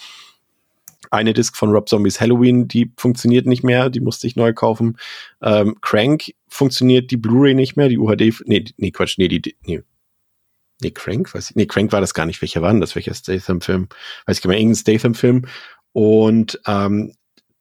eine 1.14 1.32
Disc 1.32 1.56
von 1.56 1.70
Rob 1.70 1.88
Zombies 1.88 2.20
Halloween, 2.20 2.68
die 2.68 2.92
funktioniert 2.96 3.46
nicht 3.46 3.64
mehr, 3.64 3.90
die 3.90 4.00
musste 4.00 4.26
ich 4.26 4.36
neu 4.36 4.52
kaufen. 4.52 4.98
Ähm, 5.42 5.76
Crank 5.80 6.34
funktioniert 6.48 7.10
die 7.10 7.16
Blu-ray 7.16 7.54
nicht 7.54 7.76
mehr, 7.76 7.88
die 7.88 7.98
UHD, 7.98 8.42
nee, 8.46 8.64
nee, 8.76 8.90
Quatsch, 8.90 9.18
nee, 9.18 9.28
die, 9.28 9.56
nee, 9.64 9.80
nee, 10.82 10.90
Crank, 10.90 11.34
weiß 11.34 11.50
ich, 11.50 11.56
nee, 11.56 11.66
Crank 11.66 11.92
war 11.92 12.00
das 12.00 12.14
gar 12.14 12.26
nicht, 12.26 12.42
welcher 12.42 12.62
war 12.62 12.70
denn 12.70 12.80
das, 12.80 12.94
welcher 12.94 13.14
Statham-Film? 13.14 13.88
Weiß 14.26 14.38
ich 14.38 14.42
gar 14.42 14.50
nicht 14.50 14.60
irgendein 14.60 14.80
Statham-Film. 14.80 15.46
Und 15.92 16.60
ähm, 16.66 17.14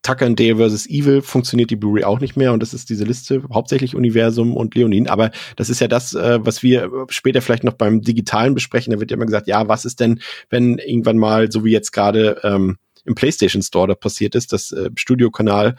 Tucker 0.04 0.26
and 0.26 0.40
Dale 0.40 0.58
vs. 0.58 0.88
Evil 0.90 1.22
funktioniert 1.22 1.72
die 1.72 1.78
Blu-ray 1.78 2.04
auch 2.04 2.20
nicht 2.20 2.36
mehr 2.36 2.52
und 2.52 2.62
das 2.62 2.74
ist 2.74 2.90
diese 2.90 3.06
Liste, 3.06 3.42
hauptsächlich 3.52 3.96
Universum 3.96 4.56
und 4.56 4.76
Leonin. 4.76 5.08
Aber 5.08 5.32
das 5.56 5.70
ist 5.70 5.80
ja 5.80 5.88
das, 5.88 6.14
äh, 6.14 6.40
was 6.46 6.62
wir 6.62 6.92
später 7.08 7.42
vielleicht 7.42 7.64
noch 7.64 7.74
beim 7.74 8.02
Digitalen 8.02 8.54
besprechen. 8.54 8.92
Da 8.92 9.00
wird 9.00 9.12
ja 9.12 9.16
immer 9.16 9.26
gesagt, 9.26 9.48
ja, 9.48 9.68
was 9.70 9.86
ist 9.86 10.02
denn, 10.02 10.20
wenn 10.50 10.78
irgendwann 10.78 11.18
mal, 11.18 11.52
so 11.52 11.64
wie 11.64 11.72
jetzt 11.72 11.92
gerade 11.92 12.42
ähm, 12.44 12.78
im 13.06 13.16
PlayStation 13.16 13.62
Store 13.62 13.88
da 13.88 13.96
passiert 13.96 14.36
ist, 14.36 14.54
dass 14.54 14.72
äh, 14.72 14.90
Studiokanal 14.96 15.76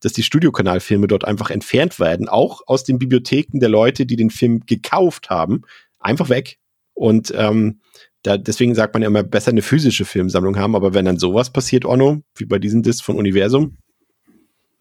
dass 0.00 0.12
die 0.12 0.22
Studiokanalfilme 0.22 1.08
dort 1.08 1.24
einfach 1.24 1.50
entfernt 1.50 1.98
werden, 1.98 2.28
auch 2.28 2.60
aus 2.66 2.84
den 2.84 2.98
Bibliotheken 2.98 3.58
der 3.58 3.68
Leute, 3.68 4.06
die 4.06 4.16
den 4.16 4.30
Film 4.30 4.60
gekauft 4.66 5.30
haben, 5.30 5.62
einfach 5.98 6.28
weg. 6.28 6.58
Und 6.94 7.32
ähm, 7.36 7.80
da, 8.22 8.36
deswegen 8.36 8.74
sagt 8.74 8.94
man 8.94 9.02
ja 9.02 9.08
immer, 9.08 9.22
besser 9.22 9.50
eine 9.50 9.62
physische 9.62 10.04
Filmsammlung 10.04 10.56
haben, 10.56 10.74
aber 10.74 10.94
wenn 10.94 11.04
dann 11.04 11.18
sowas 11.18 11.52
passiert, 11.52 11.84
Onno, 11.84 12.22
wie 12.36 12.46
bei 12.46 12.58
diesem 12.58 12.82
Disc 12.82 13.04
von 13.04 13.16
Universum. 13.16 13.78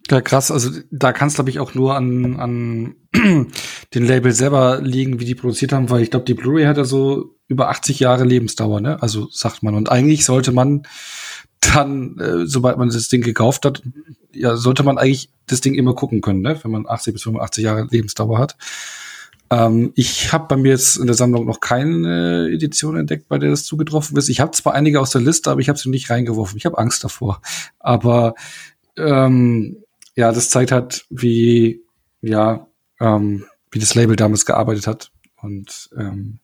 Ja, 0.10 0.22
krass, 0.22 0.52
also 0.52 0.72
da 0.90 1.12
kann 1.12 1.28
es, 1.28 1.36
glaube 1.36 1.50
ich, 1.50 1.60
auch 1.60 1.74
nur 1.74 1.96
an, 1.96 2.40
an 2.40 2.96
den 3.94 4.06
Label 4.06 4.32
selber 4.32 4.80
liegen, 4.82 5.20
wie 5.20 5.26
die 5.26 5.36
produziert 5.36 5.74
haben, 5.74 5.90
weil 5.90 6.02
ich 6.02 6.12
glaube, 6.12 6.26
die 6.26 6.34
Blu-ray 6.34 6.66
hat 6.66 6.78
ja 6.78 6.86
so 6.86 7.36
über 7.48 7.70
80 7.70 8.00
Jahre 8.00 8.24
Lebensdauer, 8.24 8.80
ne? 8.80 9.02
Also 9.02 9.28
sagt 9.32 9.64
man. 9.64 9.76
Und 9.76 9.90
eigentlich 9.90 10.26
sollte 10.26 10.52
man 10.52 10.84
dann, 11.62 12.18
äh, 12.20 12.46
sobald 12.46 12.78
man 12.78 12.90
das 12.90 13.10
Ding 13.10 13.22
gekauft 13.22 13.66
hat, 13.66 13.82
ja, 14.34 14.56
sollte 14.56 14.84
man 14.84 14.98
eigentlich 14.98 15.30
das 15.48 15.62
Ding 15.62 15.76
immer 15.76 15.96
gucken 15.96 16.22
können, 16.22 16.42
ne? 16.42 16.60
wenn 16.64 16.72
man 16.72 16.88
80 16.88 17.14
bis 17.14 17.24
85 17.24 17.64
Jahre 17.64 17.88
Lebensdauer 17.90 18.38
hat. 18.38 18.56
Ähm, 19.50 19.94
ich 19.96 20.34
habe 20.34 20.48
bei 20.48 20.58
mir 20.58 20.72
jetzt 20.72 20.98
in 20.98 21.08
der 21.08 21.16
Sammlung 21.16 21.46
noch 21.46 21.60
keine 21.60 22.50
Edition 22.52 22.98
entdeckt, 22.98 23.28
bei 23.30 23.38
der 23.38 23.50
das 23.50 23.64
zugetroffen 23.64 24.18
ist. 24.18 24.30
Ich 24.30 24.40
habe 24.40 24.52
zwar 24.52 24.74
einige 24.74 25.00
aus 25.00 25.12
der 25.12 25.22
Liste, 25.22 25.50
aber 25.50 25.62
ich 25.62 25.70
habe 25.70 25.80
sie 25.80 25.90
nicht 25.90 26.10
reingeworfen. 26.10 26.58
Ich 26.58 26.66
habe 26.66 26.78
Angst 26.78 27.04
davor. 27.04 27.42
Aber 27.80 28.36
ähm, 28.98 29.78
ja, 30.16 30.32
das 30.32 30.50
zeigt 30.50 30.72
halt, 30.72 31.06
wie 31.10 31.82
ja, 32.22 32.68
ähm, 33.00 33.46
wie 33.72 33.80
das 33.80 33.96
Label 33.96 34.16
damals 34.16 34.46
gearbeitet 34.46 34.88
hat. 34.88 35.12
Und 35.42 35.90
ähm, 35.98 36.40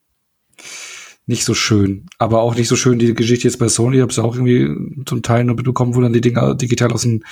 nicht 1.26 1.45
so 1.45 1.54
schön. 1.54 2.06
Aber 2.18 2.41
auch 2.41 2.56
nicht 2.56 2.68
so 2.68 2.76
schön 2.76 3.00
die 3.00 3.14
Geschichte 3.14 3.48
jetzt 3.48 3.58
bei 3.58 3.70
Sony. 3.70 3.98
Ich 3.98 4.02
habe 4.02 4.12
es 4.12 4.20
auch 4.20 4.36
irgendwie 4.36 5.04
zum 5.06 5.22
Teil 5.22 5.45
nur 5.45 5.56
bekommen, 5.56 5.95
wo 5.95 6.02
dann 6.02 6.14
die 6.14 6.22
Dinger 6.22 6.56
digital 6.56 6.91
aus 6.91 7.04
dem, 7.04 7.24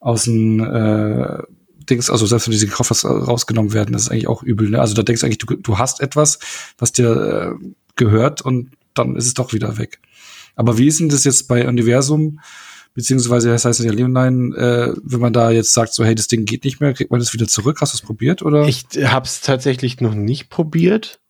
aus 0.00 0.24
dem 0.24 0.60
äh, 0.60 1.42
Dings, 1.88 2.10
also 2.10 2.26
selbst 2.26 2.48
wenn 2.48 2.52
diese 2.52 2.66
Koffers 2.66 3.04
rausgenommen 3.04 3.72
werden, 3.72 3.92
das 3.92 4.02
ist 4.02 4.10
eigentlich 4.10 4.28
auch 4.28 4.42
übel. 4.42 4.70
Ne? 4.70 4.80
Also 4.80 4.94
da 4.94 5.02
denkst 5.02 5.20
du 5.20 5.26
eigentlich, 5.26 5.38
du, 5.38 5.54
du 5.54 5.78
hast 5.78 6.00
etwas, 6.00 6.38
was 6.78 6.92
dir 6.92 7.56
äh, 7.60 7.66
gehört 7.94 8.42
und 8.42 8.70
dann 8.94 9.14
ist 9.14 9.26
es 9.26 9.34
doch 9.34 9.52
wieder 9.52 9.78
weg. 9.78 10.00
Aber 10.56 10.78
wie 10.78 10.88
ist 10.88 11.00
denn 11.00 11.08
das 11.08 11.24
jetzt 11.24 11.48
bei 11.48 11.68
Universum? 11.68 12.40
Beziehungsweise, 12.94 13.50
das 13.50 13.66
heißt 13.66 13.80
ja 13.80 13.92
Leonine, 13.92 14.56
äh, 14.56 14.94
wenn 15.04 15.20
man 15.20 15.34
da 15.34 15.50
jetzt 15.50 15.74
sagt, 15.74 15.92
so, 15.92 16.02
hey, 16.02 16.14
das 16.14 16.28
Ding 16.28 16.46
geht 16.46 16.64
nicht 16.64 16.80
mehr, 16.80 16.94
kriegt 16.94 17.10
man 17.10 17.20
das 17.20 17.34
wieder 17.34 17.46
zurück? 17.46 17.78
Hast 17.82 17.92
du 17.92 17.96
es 17.96 18.02
probiert, 18.02 18.40
oder? 18.40 18.66
Ich 18.66 18.86
habe 19.04 19.26
es 19.26 19.42
tatsächlich 19.42 20.00
noch 20.00 20.14
nicht 20.14 20.48
probiert. 20.48 21.20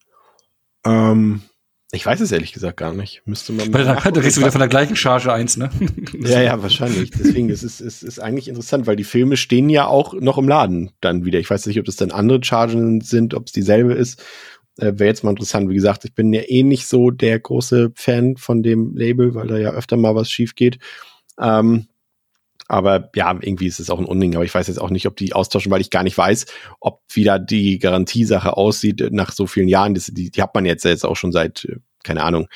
Ähm, 0.84 1.42
ich 1.92 2.04
weiß 2.04 2.20
es 2.20 2.32
ehrlich 2.32 2.52
gesagt 2.52 2.78
gar 2.78 2.92
nicht. 2.92 3.22
Müsste 3.26 3.52
man. 3.52 3.72
Weil 3.72 3.84
da, 3.84 3.94
da 3.94 4.10
kriegst 4.20 4.36
du 4.36 4.40
wieder 4.40 4.50
von 4.50 4.58
der 4.58 4.68
gleichen 4.68 4.96
Charge 4.96 5.32
eins, 5.32 5.56
ne? 5.56 5.70
ja, 6.20 6.42
ja, 6.42 6.60
wahrscheinlich. 6.60 7.10
Deswegen 7.12 7.48
ist 7.48 7.62
es 7.62 7.80
ist, 7.80 8.02
ist 8.02 8.18
eigentlich 8.18 8.48
interessant, 8.48 8.86
weil 8.88 8.96
die 8.96 9.04
Filme 9.04 9.36
stehen 9.36 9.68
ja 9.68 9.86
auch 9.86 10.12
noch 10.14 10.36
im 10.36 10.48
Laden 10.48 10.90
dann 11.00 11.24
wieder. 11.24 11.38
Ich 11.38 11.48
weiß 11.48 11.66
nicht, 11.66 11.78
ob 11.78 11.84
das 11.84 11.96
dann 11.96 12.10
andere 12.10 12.42
Chargen 12.42 13.00
sind, 13.02 13.34
ob 13.34 13.46
es 13.46 13.52
dieselbe 13.52 13.94
ist. 13.94 14.20
Äh, 14.78 14.94
Wäre 14.96 15.06
jetzt 15.06 15.22
mal 15.22 15.30
interessant. 15.30 15.70
Wie 15.70 15.74
gesagt, 15.74 16.04
ich 16.04 16.14
bin 16.14 16.32
ja 16.32 16.42
eh 16.42 16.64
nicht 16.64 16.88
so 16.88 17.12
der 17.12 17.38
große 17.38 17.92
Fan 17.94 18.36
von 18.36 18.64
dem 18.64 18.96
Label, 18.96 19.34
weil 19.34 19.46
da 19.46 19.56
ja 19.56 19.70
öfter 19.70 19.96
mal 19.96 20.16
was 20.16 20.28
schief 20.28 20.56
geht. 20.56 20.78
Ähm, 21.40 21.86
aber 22.68 23.10
ja, 23.14 23.32
irgendwie 23.40 23.66
ist 23.66 23.80
es 23.80 23.90
auch 23.90 23.98
ein 23.98 24.06
Unding. 24.06 24.34
Aber 24.34 24.44
ich 24.44 24.54
weiß 24.54 24.66
jetzt 24.66 24.80
auch 24.80 24.90
nicht, 24.90 25.06
ob 25.06 25.16
die 25.16 25.32
austauschen, 25.32 25.70
weil 25.70 25.80
ich 25.80 25.90
gar 25.90 26.02
nicht 26.02 26.18
weiß, 26.18 26.46
ob 26.80 27.02
wieder 27.12 27.38
die 27.38 27.78
Garantiesache 27.78 28.56
aussieht 28.56 29.08
nach 29.12 29.32
so 29.32 29.46
vielen 29.46 29.68
Jahren. 29.68 29.94
Das, 29.94 30.06
die, 30.06 30.30
die 30.30 30.42
hat 30.42 30.54
man 30.54 30.64
jetzt, 30.64 30.84
jetzt 30.84 31.04
auch 31.04 31.16
schon 31.16 31.32
seit, 31.32 31.64
äh, 31.64 31.76
keine 32.02 32.22
Ahnung, 32.22 32.48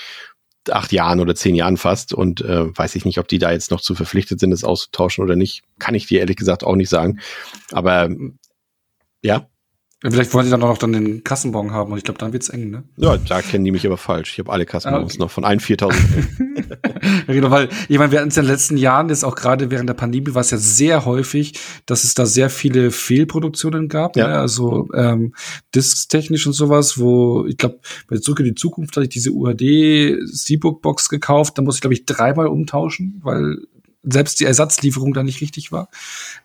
acht 0.69 0.93
Jahren 0.93 1.21
oder 1.21 1.35
zehn 1.35 1.55
Jahren 1.55 1.77
fast. 1.77 2.13
Und 2.13 2.41
äh, 2.41 2.77
weiß 2.77 2.97
ich 2.97 3.05
nicht, 3.05 3.19
ob 3.19 3.29
die 3.29 3.39
da 3.39 3.53
jetzt 3.53 3.71
noch 3.71 3.81
zu 3.81 3.95
verpflichtet 3.95 4.41
sind, 4.41 4.51
das 4.51 4.65
auszutauschen 4.65 5.25
oder 5.25 5.37
nicht. 5.37 5.63
Kann 5.79 5.95
ich 5.95 6.07
dir 6.07 6.21
ehrlich 6.21 6.37
gesagt 6.37 6.65
auch 6.65 6.77
nicht 6.77 6.91
sagen. 6.91 7.21
Aber 7.73 8.09
ja. 9.23 9.49
Vielleicht 10.03 10.33
wollen 10.33 10.47
sie 10.47 10.51
dann 10.51 10.63
auch 10.63 10.69
noch 10.69 10.79
dann 10.79 10.93
den 10.95 11.25
Kassenbon 11.25 11.73
haben 11.73 11.93
und 11.93 11.99
ich 11.99 12.05
glaube, 12.05 12.17
dann 12.17 12.33
wird's 12.33 12.49
eng, 12.49 12.71
ne? 12.71 12.85
Ja, 12.97 13.19
da 13.19 13.43
kennen 13.43 13.67
die 13.67 13.71
mich 13.71 13.85
aber 13.85 13.99
falsch. 13.99 14.33
Ich 14.33 14.39
habe 14.39 14.51
alle 14.51 14.65
Kassenbons 14.65 15.03
ah, 15.03 15.05
okay. 15.05 15.19
noch 15.19 15.31
von 15.31 15.45
allen 15.45 15.61
4000. 15.61 16.01
ja, 17.29 17.35
genau, 17.35 17.51
weil 17.51 17.69
ich 17.87 17.99
meine, 17.99 18.11
wir 18.11 18.21
hatten 18.21 18.31
es 18.31 18.37
in 18.39 18.45
den 18.45 18.51
letzten 18.51 18.79
Jahren, 18.79 19.11
ist 19.11 19.25
auch 19.25 19.37
gerade 19.37 19.71
während 19.71 19.91
der 19.91 19.95
Pandemie, 19.95 20.35
war 20.35 20.41
es 20.41 20.53
ja 20.53 20.57
sehr 20.57 21.05
häufig, 21.05 21.53
dass 21.85 22.05
es 22.05 22.15
da 22.15 22.25
sehr 22.25 22.49
viele 22.49 22.93
Fehlproduktionen 22.93 23.89
gab, 23.89 24.17
ja. 24.17 24.29
ne? 24.29 24.39
also 24.39 24.89
ähm, 24.95 25.35
disktechnisch 25.75 26.47
und 26.47 26.55
sowas, 26.55 26.99
wo 26.99 27.45
ich 27.47 27.59
glaube, 27.59 27.81
bei 28.09 28.17
Zurück 28.17 28.41
in 28.41 28.47
die 28.47 28.55
Zukunft 28.55 28.97
hatte 28.97 29.05
ich 29.05 29.11
diese 29.11 29.33
UHD 29.33 30.19
Steelbook 30.35 30.81
Box 30.81 31.11
gekauft, 31.11 31.59
da 31.59 31.63
muss 31.63 31.75
ich 31.75 31.83
glaube 31.83 31.95
ich 31.95 32.07
dreimal 32.07 32.47
umtauschen, 32.47 33.21
weil 33.23 33.59
selbst 34.03 34.41
die 34.41 34.45
Ersatzlieferung 34.45 35.13
da 35.13 35.23
nicht 35.23 35.41
richtig 35.41 35.73
war. 35.73 35.89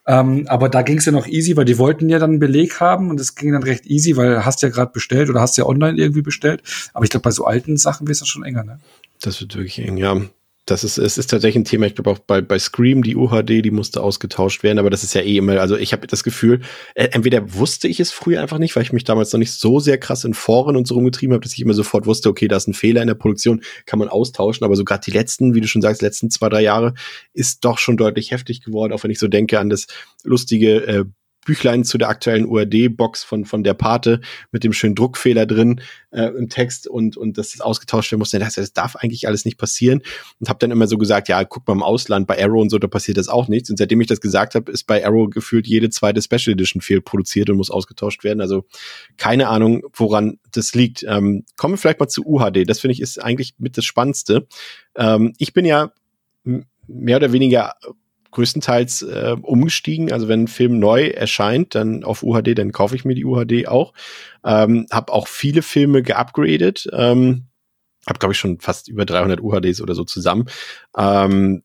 Ähm, 0.06 0.46
aber 0.48 0.70
da 0.70 0.82
ging 0.82 0.98
es 0.98 1.06
ja 1.06 1.12
noch 1.12 1.28
easy, 1.28 1.56
weil 1.56 1.66
die 1.66 1.78
wollten 1.78 2.10
ja 2.10 2.20
dann 2.20 2.32
einen 2.32 2.40
Beleg 2.40 2.80
haben 2.80 3.10
und 3.10 3.20
es 3.20 3.36
ging 3.36 3.52
dann 3.54 3.64
recht 3.64 3.86
easy, 3.86 4.18
weil 4.18 4.46
hast 4.46 4.62
ja 4.62 4.70
gerade 4.70 4.92
bestellt 4.92 5.30
oder 5.30 5.42
hast 5.42 5.58
ja 5.58 5.66
online 5.66 5.98
irgendwie 5.98 6.22
bestellt. 6.22 6.64
Aber 6.94 7.06
ich 7.06 7.12
glaube, 7.12 7.24
bei 7.24 7.32
so 7.32 7.46
alten 7.46 7.78
Sachen 7.78 8.08
wird 8.08 8.16
es 8.16 8.20
dann 8.20 8.28
schon 8.28 8.44
enger, 8.44 8.64
ne? 8.64 8.80
Das 9.22 9.40
wird 9.40 9.56
wirklich 9.56 9.80
eng, 9.80 9.98
ja 9.98 10.22
das 10.66 10.84
ist, 10.84 10.98
es 10.98 11.18
ist 11.18 11.30
tatsächlich 11.30 11.62
ein 11.62 11.66
Thema, 11.66 11.86
ich 11.86 11.96
glaube 11.96 12.10
auch 12.10 12.20
bei, 12.20 12.42
bei 12.42 12.58
Scream, 12.58 13.04
die 13.04 13.16
UHD, 13.16 13.64
die 13.64 13.72
musste 13.72 14.02
ausgetauscht 14.02 14.64
werden, 14.64 14.80
aber 14.80 14.90
das 14.90 15.04
ist 15.04 15.14
ja 15.14 15.22
eh 15.22 15.38
immer, 15.38 15.60
also 15.60 15.78
ich 15.78 15.94
habe 15.94 16.08
das 16.08 16.24
Gefühl, 16.24 16.62
äh, 16.96 17.10
entweder 17.12 17.54
wusste 17.54 17.88
ich 17.88 18.00
es 18.00 18.12
früher 18.12 18.42
einfach 18.42 18.58
nicht, 18.58 18.76
weil 18.76 18.84
ich 18.84 18.92
mich 18.92 19.04
damals 19.04 19.32
noch 19.32 19.40
nicht 19.40 19.54
so 19.54 19.80
sehr 19.80 20.00
krass 20.00 20.24
in 20.24 20.34
Foren 20.34 20.76
und 20.76 20.88
so 20.88 20.96
rumgetrieben 20.96 21.34
habe, 21.34 21.44
dass 21.44 21.54
ich 21.54 21.62
immer 21.62 21.76
sofort 21.76 22.08
wusste, 22.08 22.30
okay, 22.30 22.48
da 22.48 22.58
ist 22.58 22.68
ein 22.68 22.74
Fehler 22.74 23.02
in 23.02 23.08
der 23.08 23.16
Produktion, 23.16 23.62
kann 23.86 24.00
man 24.00 24.10
austauschen, 24.10 24.66
aber 24.66 24.76
so 24.76 24.84
gerade 24.84 25.04
die 25.06 25.12
letzten, 25.12 25.54
wie 25.54 25.62
du 25.62 25.68
schon 25.68 25.84
sagst, 25.84 26.02
letzten 26.02 26.32
zwei, 26.32 26.50
drei 26.50 26.62
Jahre 26.62 26.96
ist 27.34 27.64
doch 27.64 27.78
schon 27.78 27.98
deutlich 27.98 28.32
heftig 28.32 28.62
geworden, 28.62 28.92
auch 28.92 29.04
wenn 29.04 29.12
ich 29.12 29.20
so 29.20 29.28
denke 29.28 29.60
an 29.60 29.70
das 29.70 29.86
lustige 30.24 30.88
äh, 30.88 31.06
Büchlein 31.46 31.86
zu 31.86 31.98
der 31.98 32.10
aktuellen 32.10 32.46
URD-Box 32.46 33.24
von, 33.24 33.46
von 33.46 33.64
der 33.64 33.74
Pate 33.74 34.20
mit 34.52 34.66
dem 34.66 34.74
schönen 34.74 34.96
Druckfehler 34.96 35.46
drin 35.46 35.80
äh, 36.12 36.26
im 36.26 36.50
Text 36.50 36.88
und, 36.88 37.16
und 37.16 37.38
das 37.38 37.62
ausgetauscht 37.62 38.12
werden 38.12 38.20
muss. 38.20 38.32
Das, 38.32 38.56
das 38.56 38.74
darf 38.74 38.98
eigentlich 38.98 39.28
alles 39.28 39.46
nicht 39.46 39.58
passieren. 39.58 40.02
Und 40.40 40.50
habe 40.50 40.60
dann 40.60 40.72
immer 40.72 40.88
so 40.88 40.98
gesagt, 40.98 41.30
ja, 41.30 41.44
guck 41.46 41.66
mal 41.68 41.74
im 41.74 41.84
Ausland, 41.84 42.28
bei 42.28 42.44
Arrow 42.44 42.62
und 42.62 42.70
so, 42.70 42.80
da 42.80 42.88
passiert 42.88 43.18
das 43.18 43.30
auch 43.30 43.48
nichts. 43.48 43.70
Und 43.70 43.78
seitdem 43.78 44.02
ich 44.02 44.08
das 44.08 44.20
gesagt 44.20 44.56
habe, 44.56 44.72
ist 44.72 44.86
bei 44.86 45.06
Arrow 45.06 45.30
gefühlt 45.30 45.68
jede 45.68 45.90
zweite 45.90 46.22
Special 46.22 46.54
Edition 46.54 46.82
fehlproduziert 46.82 47.50
und 47.50 47.58
muss 47.58 47.72
ausgetauscht 47.72 48.24
werden. 48.24 48.42
Also 48.42 48.66
keine 49.18 49.48
Ahnung, 49.48 49.84
woran 49.94 50.40
das 50.52 50.74
liegt. 50.74 51.06
Ähm, 51.08 51.46
kommen 51.56 51.76
wir 51.76 51.78
vielleicht 51.78 52.00
mal 52.00 52.08
zu 52.08 52.26
UHD. 52.26 52.68
Das 52.68 52.80
finde 52.80 52.94
ich 52.94 53.02
ist 53.02 53.24
eigentlich 53.24 53.54
mit 53.60 53.78
das 53.78 53.86
Spannendste. 53.86 54.48
Ähm, 54.96 55.34
ich 55.38 55.54
bin 55.54 55.66
ja 55.66 55.92
mehr 56.88 57.18
oder 57.18 57.32
weniger 57.32 57.76
größtenteils 58.36 59.02
äh, 59.02 59.36
umgestiegen. 59.42 60.12
Also 60.12 60.28
wenn 60.28 60.44
ein 60.44 60.48
Film 60.48 60.78
neu 60.80 61.08
erscheint, 61.08 61.74
dann 61.74 62.04
auf 62.04 62.22
UHD, 62.22 62.58
dann 62.58 62.72
kaufe 62.72 62.96
ich 62.96 63.06
mir 63.06 63.16
die 63.16 63.26
UHD 63.26 63.68
auch. 63.68 63.94
Ähm, 64.44 64.86
habe 64.92 65.12
auch 65.12 65.28
viele 65.28 65.62
Filme 65.62 66.04
geupgradet. 66.04 66.88
Ähm, 66.92 67.46
habe 68.06 68.20
glaube 68.20 68.34
ich 68.34 68.40
schon 68.40 68.60
fast 68.60 68.88
über 68.88 69.06
300 69.06 69.42
UHDs 69.42 69.82
oder 69.82 69.96
so 69.96 70.04
zusammen. 70.04 70.46
Ähm, 70.96 71.64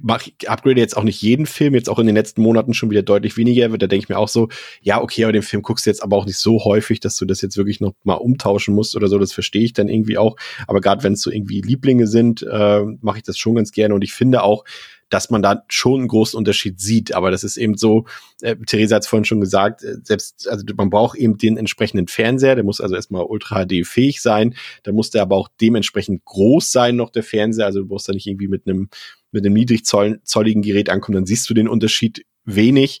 mach, 0.00 0.26
upgrade 0.46 0.80
jetzt 0.80 0.96
auch 0.96 1.02
nicht 1.02 1.22
jeden 1.22 1.46
Film, 1.46 1.74
jetzt 1.74 1.88
auch 1.88 1.98
in 1.98 2.06
den 2.06 2.14
letzten 2.14 2.42
Monaten 2.42 2.74
schon 2.74 2.90
wieder 2.90 3.02
deutlich 3.02 3.36
weniger. 3.36 3.68
Da 3.68 3.86
denke 3.86 4.04
ich 4.04 4.08
mir 4.08 4.18
auch 4.18 4.28
so, 4.28 4.48
ja, 4.82 5.00
okay, 5.00 5.24
aber 5.24 5.32
den 5.32 5.42
Film 5.42 5.62
guckst 5.62 5.86
du 5.86 5.90
jetzt 5.90 6.02
aber 6.02 6.16
auch 6.16 6.26
nicht 6.26 6.38
so 6.38 6.64
häufig, 6.64 7.00
dass 7.00 7.16
du 7.16 7.24
das 7.24 7.40
jetzt 7.40 7.56
wirklich 7.56 7.80
noch 7.80 7.94
mal 8.04 8.14
umtauschen 8.14 8.74
musst 8.74 8.94
oder 8.96 9.08
so. 9.08 9.18
Das 9.18 9.32
verstehe 9.32 9.64
ich 9.64 9.72
dann 9.72 9.88
irgendwie 9.88 10.18
auch. 10.18 10.36
Aber 10.66 10.80
gerade 10.80 11.02
wenn 11.02 11.14
es 11.14 11.22
so 11.22 11.30
irgendwie 11.30 11.60
Lieblinge 11.60 12.06
sind, 12.06 12.42
äh, 12.42 12.82
mache 13.00 13.18
ich 13.18 13.24
das 13.24 13.38
schon 13.38 13.54
ganz 13.54 13.72
gerne. 13.72 13.94
Und 13.94 14.04
ich 14.04 14.12
finde 14.12 14.42
auch, 14.42 14.64
dass 15.08 15.30
man 15.30 15.42
da 15.42 15.64
schon 15.68 16.00
einen 16.00 16.08
großen 16.08 16.36
Unterschied 16.36 16.80
sieht. 16.80 17.14
Aber 17.14 17.30
das 17.30 17.44
ist 17.44 17.56
eben 17.56 17.76
so, 17.76 18.06
äh, 18.42 18.56
Theresa 18.66 18.96
hat 18.96 19.02
es 19.02 19.08
vorhin 19.08 19.24
schon 19.24 19.40
gesagt, 19.40 19.82
äh, 19.82 19.96
selbst, 20.02 20.48
also 20.48 20.64
man 20.76 20.90
braucht 20.90 21.18
eben 21.18 21.38
den 21.38 21.56
entsprechenden 21.56 22.08
Fernseher, 22.08 22.54
der 22.54 22.64
muss 22.64 22.80
also 22.80 22.94
erstmal 22.94 23.24
Ultra 23.24 23.64
HD 23.64 23.86
fähig 23.86 24.20
sein, 24.20 24.54
da 24.82 24.92
muss 24.92 25.10
der 25.10 25.22
aber 25.22 25.36
auch 25.36 25.48
dementsprechend 25.60 26.24
groß 26.24 26.70
sein 26.70 26.96
noch 26.96 27.10
der 27.10 27.22
Fernseher, 27.22 27.66
also 27.66 27.80
du 27.80 27.86
brauchst 27.88 28.08
da 28.08 28.12
nicht 28.12 28.26
irgendwie 28.26 28.48
mit 28.48 28.66
einem 28.66 28.88
mit 29.30 29.44
einem 29.44 29.54
niedrigzolligen 29.54 30.62
Gerät 30.62 30.88
ankommen, 30.88 31.16
dann 31.16 31.26
siehst 31.26 31.50
du 31.50 31.54
den 31.54 31.68
Unterschied 31.68 32.24
wenig. 32.46 33.00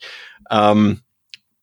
Ähm, 0.50 1.00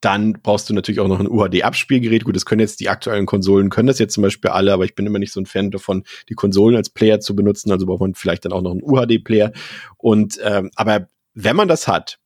dann 0.01 0.33
brauchst 0.33 0.69
du 0.69 0.73
natürlich 0.73 0.99
auch 0.99 1.07
noch 1.07 1.19
ein 1.19 1.29
UHD-Abspielgerät. 1.29 2.25
Gut, 2.25 2.35
das 2.35 2.45
können 2.45 2.61
jetzt 2.61 2.79
die 2.79 2.89
aktuellen 2.89 3.25
Konsolen, 3.25 3.69
können 3.69 3.87
das 3.87 3.99
jetzt 3.99 4.13
zum 4.13 4.23
Beispiel 4.23 4.51
alle, 4.51 4.73
aber 4.73 4.85
ich 4.85 4.95
bin 4.95 5.05
immer 5.05 5.19
nicht 5.19 5.31
so 5.31 5.39
ein 5.39 5.45
Fan 5.45 5.71
davon, 5.71 6.03
die 6.29 6.35
Konsolen 6.35 6.75
als 6.75 6.89
Player 6.89 7.19
zu 7.19 7.35
benutzen. 7.35 7.71
Also 7.71 7.85
braucht 7.85 8.01
man 8.01 8.13
vielleicht 8.13 8.45
dann 8.45 8.53
auch 8.53 8.61
noch 8.61 8.71
einen 8.71 8.83
UHD-Player. 8.83 9.51
Und 9.97 10.39
ähm, 10.43 10.69
aber 10.75 11.07
wenn 11.33 11.55
man 11.55 11.67
das 11.67 11.87
hat, 11.87 12.19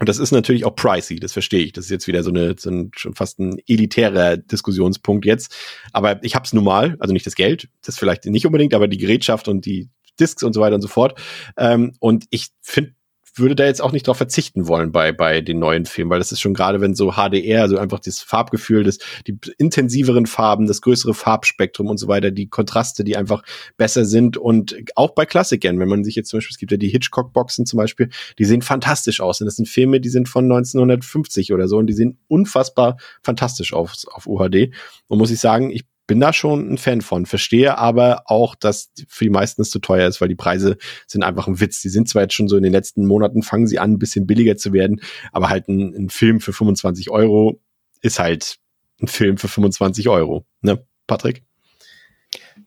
und 0.00 0.08
das 0.08 0.18
ist 0.18 0.30
natürlich 0.30 0.64
auch 0.64 0.76
pricey, 0.76 1.18
das 1.18 1.32
verstehe 1.32 1.64
ich. 1.64 1.72
Das 1.72 1.86
ist 1.86 1.90
jetzt 1.90 2.06
wieder 2.06 2.22
so, 2.22 2.30
eine, 2.30 2.54
so 2.56 2.70
ein, 2.70 2.90
schon 2.94 3.14
fast 3.14 3.40
ein 3.40 3.58
elitärer 3.66 4.36
Diskussionspunkt 4.36 5.24
jetzt. 5.24 5.56
Aber 5.92 6.22
ich 6.22 6.36
hab's 6.36 6.52
nun 6.52 6.64
mal, 6.64 6.96
also 7.00 7.12
nicht 7.12 7.26
das 7.26 7.34
Geld, 7.34 7.68
das 7.82 7.98
vielleicht 7.98 8.24
nicht 8.26 8.46
unbedingt, 8.46 8.74
aber 8.74 8.86
die 8.86 8.98
Gerätschaft 8.98 9.48
und 9.48 9.66
die 9.66 9.88
Discs 10.20 10.42
und 10.42 10.52
so 10.52 10.60
weiter 10.60 10.76
und 10.76 10.82
so 10.82 10.88
fort. 10.88 11.20
Ähm, 11.56 11.94
und 12.00 12.26
ich 12.30 12.48
finde 12.60 12.94
würde 13.38 13.54
da 13.54 13.64
jetzt 13.64 13.82
auch 13.82 13.92
nicht 13.92 14.06
drauf 14.06 14.16
verzichten 14.16 14.68
wollen 14.68 14.92
bei, 14.92 15.12
bei 15.12 15.40
den 15.40 15.58
neuen 15.58 15.86
Filmen, 15.86 16.10
weil 16.10 16.18
das 16.18 16.32
ist 16.32 16.40
schon 16.40 16.54
gerade, 16.54 16.80
wenn 16.80 16.94
so 16.94 17.12
HDR, 17.12 17.62
also 17.62 17.78
einfach 17.78 18.00
das 18.00 18.20
Farbgefühl, 18.20 18.84
das, 18.84 18.98
die 19.26 19.38
intensiveren 19.58 20.26
Farben, 20.26 20.66
das 20.66 20.80
größere 20.80 21.14
Farbspektrum 21.14 21.88
und 21.88 21.98
so 21.98 22.08
weiter, 22.08 22.30
die 22.30 22.48
Kontraste, 22.48 23.04
die 23.04 23.16
einfach 23.16 23.42
besser 23.76 24.04
sind 24.04 24.36
und 24.36 24.76
auch 24.96 25.14
bei 25.14 25.26
Klassikern, 25.26 25.78
wenn 25.78 25.88
man 25.88 26.04
sich 26.04 26.14
jetzt 26.14 26.28
zum 26.28 26.38
Beispiel, 26.38 26.54
es 26.54 26.58
gibt 26.58 26.72
ja 26.72 26.78
die 26.78 26.88
Hitchcock-Boxen 26.88 27.66
zum 27.66 27.76
Beispiel, 27.78 28.08
die 28.38 28.44
sehen 28.44 28.62
fantastisch 28.62 29.20
aus. 29.20 29.40
Und 29.40 29.46
das 29.46 29.56
sind 29.56 29.68
Filme, 29.68 30.00
die 30.00 30.08
sind 30.08 30.28
von 30.28 30.44
1950 30.44 31.52
oder 31.52 31.68
so 31.68 31.78
und 31.78 31.86
die 31.86 31.94
sehen 31.94 32.18
unfassbar 32.28 32.96
fantastisch 33.22 33.72
auf, 33.72 33.94
auf 34.12 34.26
UHD 34.26 34.72
und 35.06 35.18
muss 35.18 35.30
ich 35.30 35.40
sagen, 35.40 35.70
ich 35.70 35.84
bin 36.08 36.18
da 36.18 36.32
schon 36.32 36.72
ein 36.72 36.78
Fan 36.78 37.02
von, 37.02 37.26
verstehe 37.26 37.78
aber 37.78 38.22
auch, 38.24 38.56
dass 38.56 38.90
für 39.06 39.24
die 39.24 39.30
meisten 39.30 39.62
es 39.62 39.70
zu 39.70 39.78
teuer 39.78 40.08
ist, 40.08 40.20
weil 40.20 40.28
die 40.28 40.34
Preise 40.34 40.78
sind 41.06 41.22
einfach 41.22 41.46
ein 41.46 41.60
Witz. 41.60 41.82
Die 41.82 41.90
sind 41.90 42.08
zwar 42.08 42.22
jetzt 42.22 42.34
schon 42.34 42.48
so 42.48 42.56
in 42.56 42.64
den 42.64 42.72
letzten 42.72 43.06
Monaten, 43.06 43.42
fangen 43.42 43.68
sie 43.68 43.78
an, 43.78 43.92
ein 43.92 43.98
bisschen 43.98 44.26
billiger 44.26 44.56
zu 44.56 44.72
werden, 44.72 45.00
aber 45.30 45.50
halt 45.50 45.68
ein, 45.68 45.94
ein 45.94 46.08
Film 46.08 46.40
für 46.40 46.52
25 46.52 47.10
Euro 47.10 47.60
ist 48.00 48.18
halt 48.18 48.56
ein 49.00 49.06
Film 49.06 49.36
für 49.36 49.48
25 49.48 50.08
Euro. 50.08 50.46
Ne, 50.62 50.84
Patrick? 51.06 51.44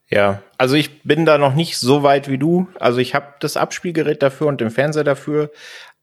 Ja, 0.07 0.43
also 0.57 0.75
ich 0.75 1.01
bin 1.01 1.25
da 1.25 1.37
noch 1.37 1.55
nicht 1.55 1.77
so 1.77 2.03
weit 2.03 2.29
wie 2.29 2.37
du. 2.37 2.67
Also 2.79 2.99
ich 2.99 3.15
habe 3.15 3.33
das 3.39 3.57
Abspielgerät 3.57 4.21
dafür 4.21 4.47
und 4.47 4.61
den 4.61 4.69
Fernseher 4.69 5.03
dafür, 5.03 5.51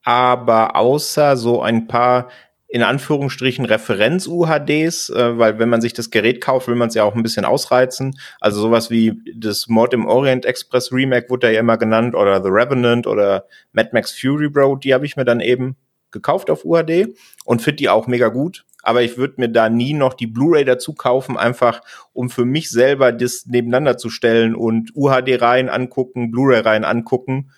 aber 0.03 0.75
außer 0.75 1.37
so 1.37 1.63
ein 1.63 1.87
paar 1.87 2.31
in 2.71 2.83
Anführungsstrichen 2.83 3.65
Referenz-UHDs, 3.65 5.09
äh, 5.11 5.39
weil 5.39 5.59
wenn 5.59 5.71
man 5.71 5.81
sich 5.81 5.95
das 5.95 6.11
Gerät 6.11 6.43
kauft, 6.43 6.69
will 6.69 6.75
man 6.75 6.89
es 6.89 6.95
ja 6.95 7.03
auch 7.03 7.15
ein 7.15 7.23
bisschen 7.23 7.47
ausreizen. 7.47 8.19
Also 8.41 8.61
sowas 8.61 8.91
wie 8.91 9.23
das 9.35 9.69
Mod 9.69 9.95
im 9.95 10.07
Orient 10.07 10.45
Express 10.45 10.93
Remake 10.93 11.31
wurde 11.31 11.53
ja 11.53 11.61
immer 11.61 11.79
genannt 11.79 12.15
oder 12.15 12.43
The 12.43 12.51
Revenant 12.51 13.07
oder 13.07 13.47
Mad 13.73 13.91
Max 13.93 14.13
Fury 14.13 14.51
Road, 14.55 14.85
die 14.85 14.93
habe 14.93 15.07
ich 15.07 15.17
mir 15.17 15.25
dann 15.25 15.41
eben 15.41 15.77
gekauft 16.11 16.51
auf 16.51 16.65
UHD 16.65 17.15
und 17.45 17.63
finde 17.63 17.77
die 17.77 17.89
auch 17.89 18.07
mega 18.07 18.29
gut. 18.29 18.65
Aber 18.83 19.03
ich 19.03 19.17
würde 19.17 19.35
mir 19.39 19.49
da 19.49 19.69
nie 19.69 19.93
noch 19.93 20.15
die 20.15 20.27
Blu-ray 20.27 20.65
dazu 20.65 20.95
kaufen, 20.95 21.37
einfach 21.37 21.81
um 22.13 22.31
für 22.31 22.45
mich 22.45 22.71
selber 22.71 23.13
das 23.13 23.47
nebeneinander 23.47 23.97
zu 23.97 24.09
stellen 24.09 24.55
und 24.55 24.93
UHD 24.95 25.41
rein 25.41 25.69
angucken, 25.69 26.31
Blu-ray 26.31 26.61
rein 26.61 26.85
angucken 26.85 27.51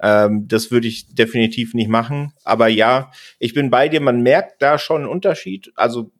ähm, 0.00 0.46
das 0.48 0.70
würde 0.70 0.88
ich 0.88 1.14
definitiv 1.14 1.74
nicht 1.74 1.88
machen. 1.88 2.32
Aber 2.44 2.68
ja, 2.68 3.10
ich 3.38 3.54
bin 3.54 3.70
bei 3.70 3.88
dir, 3.88 4.00
man 4.00 4.22
merkt 4.22 4.62
da 4.62 4.78
schon 4.78 5.02
einen 5.02 5.10
Unterschied. 5.10 5.72
Also 5.74 6.12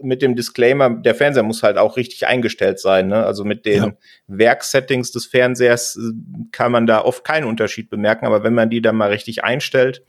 mit 0.00 0.20
dem 0.20 0.34
Disclaimer, 0.34 0.90
der 0.90 1.14
Fernseher 1.14 1.44
muss 1.44 1.62
halt 1.62 1.78
auch 1.78 1.96
richtig 1.96 2.26
eingestellt 2.26 2.80
sein. 2.80 3.08
Ne? 3.08 3.24
Also 3.24 3.44
mit 3.44 3.64
den 3.64 3.82
ja. 3.82 3.92
Werksettings 4.26 5.12
des 5.12 5.26
Fernsehers 5.26 5.96
äh, 5.96 6.12
kann 6.50 6.72
man 6.72 6.86
da 6.86 7.02
oft 7.02 7.24
keinen 7.24 7.44
Unterschied 7.44 7.88
bemerken. 7.88 8.26
Aber 8.26 8.42
wenn 8.42 8.54
man 8.54 8.70
die 8.70 8.82
dann 8.82 8.96
mal 8.96 9.10
richtig 9.10 9.44
einstellt, 9.44 10.04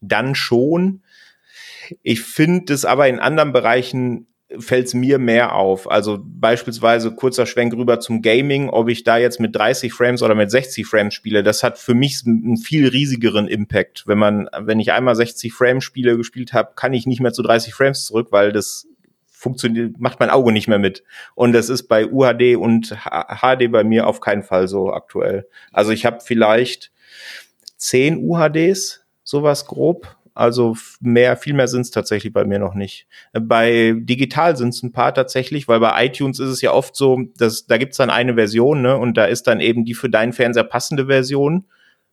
dann 0.00 0.34
schon. 0.34 1.02
Ich 2.02 2.22
finde 2.22 2.72
es 2.72 2.84
aber 2.84 3.08
in 3.08 3.20
anderen 3.20 3.52
Bereichen 3.52 4.26
fällt 4.58 4.86
es 4.86 4.94
mir 4.94 5.18
mehr 5.18 5.54
auf. 5.54 5.90
Also 5.90 6.18
beispielsweise 6.22 7.12
kurzer 7.12 7.46
Schwenk 7.46 7.74
rüber 7.74 8.00
zum 8.00 8.22
Gaming, 8.22 8.68
ob 8.68 8.88
ich 8.88 9.04
da 9.04 9.16
jetzt 9.16 9.40
mit 9.40 9.54
30 9.54 9.92
Frames 9.92 10.22
oder 10.22 10.34
mit 10.34 10.50
60 10.50 10.86
Frames 10.86 11.14
spiele, 11.14 11.42
das 11.42 11.62
hat 11.62 11.78
für 11.78 11.94
mich 11.94 12.22
einen 12.26 12.56
viel 12.56 12.88
riesigeren 12.88 13.48
Impact. 13.48 14.04
Wenn 14.06 14.18
man, 14.18 14.48
wenn 14.58 14.80
ich 14.80 14.92
einmal 14.92 15.14
60 15.14 15.52
Frames 15.52 15.84
Spiele 15.84 16.16
gespielt 16.16 16.52
habe, 16.52 16.72
kann 16.74 16.92
ich 16.92 17.06
nicht 17.06 17.20
mehr 17.20 17.32
zu 17.32 17.42
30 17.42 17.74
Frames 17.74 18.04
zurück, 18.04 18.28
weil 18.30 18.52
das 18.52 18.86
funktioniert, 19.44 20.00
macht 20.00 20.20
mein 20.20 20.30
Auge 20.30 20.52
nicht 20.52 20.68
mehr 20.68 20.78
mit. 20.78 21.04
Und 21.34 21.52
das 21.52 21.68
ist 21.68 21.84
bei 21.84 22.06
UHD 22.06 22.56
und 22.56 22.96
HD 22.96 23.70
bei 23.70 23.84
mir 23.84 24.06
auf 24.06 24.20
keinen 24.20 24.42
Fall 24.42 24.68
so 24.68 24.92
aktuell. 24.92 25.46
Also 25.70 25.92
ich 25.92 26.06
habe 26.06 26.20
vielleicht 26.24 26.90
10 27.76 28.16
UHDs, 28.18 29.04
sowas 29.22 29.66
grob, 29.66 30.16
also 30.34 30.76
mehr, 31.00 31.36
viel 31.36 31.54
mehr 31.54 31.68
sind 31.68 31.82
es 31.82 31.92
tatsächlich 31.92 32.32
bei 32.32 32.44
mir 32.44 32.58
noch 32.58 32.74
nicht. 32.74 33.06
Bei 33.32 33.94
digital 33.96 34.56
sind 34.56 34.70
es 34.70 34.82
ein 34.82 34.90
paar 34.90 35.14
tatsächlich, 35.14 35.68
weil 35.68 35.78
bei 35.78 36.04
iTunes 36.04 36.40
ist 36.40 36.48
es 36.48 36.60
ja 36.60 36.72
oft 36.72 36.96
so, 36.96 37.22
dass 37.38 37.66
da 37.66 37.78
gibt's 37.78 37.98
dann 37.98 38.10
eine 38.10 38.34
Version, 38.34 38.82
ne? 38.82 38.98
Und 38.98 39.16
da 39.16 39.26
ist 39.26 39.46
dann 39.46 39.60
eben 39.60 39.84
die 39.84 39.94
für 39.94 40.10
deinen 40.10 40.32
Fernseher 40.32 40.64
passende 40.64 41.06
Version. 41.06 41.66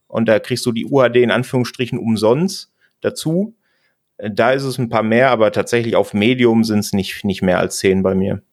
Und 0.08 0.28
da 0.28 0.40
kriegst 0.40 0.66
du 0.66 0.72
die 0.72 0.86
UHD 0.86 1.18
in 1.18 1.32
Anführungsstrichen 1.32 1.98
umsonst 1.98 2.72
dazu. 3.02 3.56
Da 4.18 4.52
ist 4.52 4.64
es 4.64 4.78
ein 4.78 4.90
paar 4.90 5.04
mehr, 5.04 5.32
aber 5.32 5.52
tatsächlich 5.52 5.96
auf 5.96 6.14
Medium 6.14 6.64
sind 6.64 6.80
es 6.80 6.94
nicht, 6.94 7.24
nicht 7.26 7.42
mehr 7.42 7.58
als 7.58 7.78
zehn 7.78 8.04
bei 8.04 8.14
mir. 8.14 8.44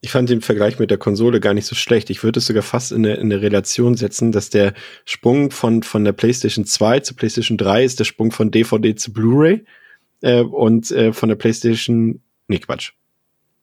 Ich 0.00 0.10
fand 0.10 0.28
den 0.28 0.40
Vergleich 0.40 0.78
mit 0.78 0.90
der 0.90 0.98
Konsole 0.98 1.40
gar 1.40 1.54
nicht 1.54 1.66
so 1.66 1.74
schlecht. 1.74 2.10
Ich 2.10 2.22
würde 2.22 2.38
es 2.38 2.46
sogar 2.46 2.62
fast 2.62 2.92
in 2.92 3.04
eine, 3.04 3.14
in 3.14 3.32
eine 3.32 3.42
Relation 3.42 3.96
setzen, 3.96 4.32
dass 4.32 4.50
der 4.50 4.74
Sprung 5.04 5.50
von, 5.50 5.82
von 5.82 6.04
der 6.04 6.12
PlayStation 6.12 6.64
2 6.64 7.00
zu 7.00 7.14
PlayStation 7.14 7.58
3 7.58 7.84
ist 7.84 7.98
der 7.98 8.04
Sprung 8.04 8.32
von 8.32 8.50
DVD 8.50 8.94
zu 8.94 9.12
Blu-ray 9.12 9.64
äh, 10.22 10.40
und 10.40 10.90
äh, 10.90 11.12
von 11.12 11.28
der 11.28 11.36
PlayStation, 11.36 12.20
nee, 12.48 12.58
Quatsch. 12.58 12.92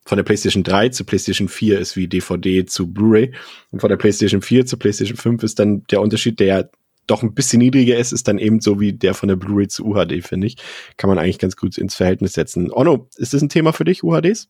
Von 0.05 0.15
der 0.15 0.23
PlayStation 0.23 0.63
3 0.63 0.89
zu 0.89 1.03
PlayStation 1.03 1.47
4 1.47 1.79
ist 1.79 1.95
wie 1.95 2.07
DVD 2.07 2.65
zu 2.65 2.91
Blu-ray 2.91 3.33
und 3.71 3.79
von 3.79 3.89
der 3.89 3.97
PlayStation 3.97 4.41
4 4.41 4.65
zu 4.65 4.77
PlayStation 4.77 5.17
5 5.17 5.43
ist 5.43 5.59
dann 5.59 5.83
der 5.91 6.01
Unterschied, 6.01 6.39
der 6.39 6.71
doch 7.09 7.23
ein 7.23 7.33
bisschen 7.33 7.59
niedriger 7.59 7.97
ist, 7.97 8.11
ist 8.11 8.27
dann 8.27 8.37
eben 8.37 8.61
so 8.61 8.79
wie 8.79 8.93
der 8.93 9.13
von 9.13 9.29
der 9.29 9.35
Blu-ray 9.35 9.67
zu 9.67 9.85
UHD, 9.85 10.23
finde 10.23 10.47
ich. 10.47 10.57
Kann 10.97 11.09
man 11.09 11.17
eigentlich 11.17 11.39
ganz 11.39 11.55
gut 11.55 11.77
ins 11.77 11.95
Verhältnis 11.95 12.33
setzen. 12.33 12.71
Onno, 12.71 13.07
ist 13.17 13.33
das 13.33 13.41
ein 13.41 13.49
Thema 13.49 13.73
für 13.73 13.83
dich, 13.83 14.03
UHDs? 14.03 14.49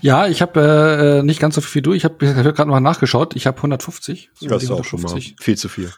Ja, 0.00 0.26
ich 0.26 0.42
habe 0.42 0.60
äh, 0.60 1.18
äh, 1.18 1.22
nicht 1.22 1.40
ganz 1.40 1.54
so 1.54 1.60
viel 1.60 1.82
durch. 1.82 1.98
Ich 1.98 2.04
habe 2.04 2.26
hab 2.26 2.56
gerade 2.56 2.70
mal 2.70 2.80
nachgeschaut. 2.80 3.36
Ich 3.36 3.46
habe 3.46 3.56
150. 3.56 4.30
Das 4.40 4.62
ist 4.62 4.70
auch 4.70 4.84
schon 4.84 5.02
mal 5.02 5.20
viel 5.40 5.56
zu 5.56 5.68
viel. 5.68 5.90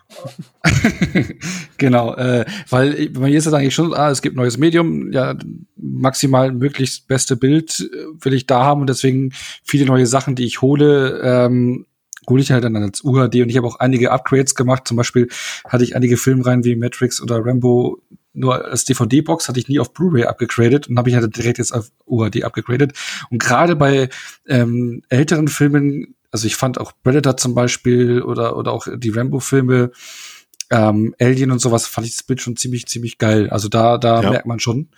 genau, 1.79 2.15
äh, 2.15 2.45
weil 2.69 3.09
bei 3.11 3.21
mir 3.29 3.39
ist 3.39 3.47
es 3.47 3.53
eigentlich 3.53 3.75
schon, 3.75 3.95
ah, 3.95 4.11
es 4.11 4.23
gibt 4.23 4.37
neues 4.37 4.59
Medium, 4.59 5.13
ja, 5.13 5.35
maximal 5.77 6.53
möglichst 6.53 7.09
beste 7.09 7.37
Bild 7.37 7.81
äh, 7.81 8.25
will 8.25 8.35
ich 8.35 8.47
da 8.47 8.63
haben 8.63 8.83
und 8.83 8.89
deswegen 8.89 9.33
viele 9.63 9.87
neue 9.87 10.07
Sachen, 10.07 10.35
die 10.35 10.45
ich 10.45 10.61
hole, 10.63 11.21
ähm, 11.23 11.87
hole 12.29 12.43
ich 12.43 12.53
halt 12.53 12.65
dann 12.65 12.77
als 12.77 13.05
UHD 13.05 13.43
und 13.43 13.49
ich 13.49 13.57
habe 13.57 13.67
auch 13.67 13.81
einige 13.81 14.13
Upgrades 14.13 14.55
gemacht. 14.55 14.87
Zum 14.87 14.97
Beispiel 14.97 15.29
hatte 15.67 15.85
ich 15.85 15.97
einige 15.97 16.17
Filmreihen 16.17 16.65
wie 16.65 16.77
Matrix 16.77 17.21
oder 17.21 17.45
Rambo 17.45 18.01
nur 18.35 18.65
als 18.65 18.85
DVD-Box 18.85 19.49
hatte 19.49 19.61
ich 19.61 19.69
nie 19.69 19.79
auf 19.79 19.93
Blu-ray 19.93 20.25
abgegradet 20.25 20.89
und 20.89 20.99
habe 20.99 21.09
ich 21.09 21.17
halt 21.17 21.37
direkt 21.37 21.59
jetzt 21.59 21.73
auf 21.73 21.91
UHD 22.07 22.45
abgegradet. 22.45 22.93
Und 23.31 23.39
gerade 23.39 23.77
bei 23.77 24.09
ähm, 24.47 25.03
älteren 25.09 25.49
Filmen, 25.49 26.17
also 26.31 26.47
ich 26.47 26.57
fand 26.57 26.79
auch 26.79 26.93
Predator 27.03 27.37
zum 27.37 27.55
Beispiel 27.55 28.23
oder, 28.23 28.57
oder 28.57 28.73
auch 28.73 28.87
die 28.93 29.11
Rambo-Filme, 29.11 29.93
ähm, 30.71 31.15
Alien 31.21 31.53
und 31.53 31.61
sowas, 31.61 31.87
fand 31.87 32.07
ich 32.07 32.17
das 32.17 32.25
Bild 32.25 32.41
schon 32.41 32.57
ziemlich, 32.57 32.87
ziemlich 32.87 33.19
geil. 33.19 33.49
Also 33.51 33.69
da, 33.69 33.99
da 33.99 34.23
ja. 34.23 34.31
merkt 34.31 34.47
man 34.47 34.59
schon. 34.59 34.89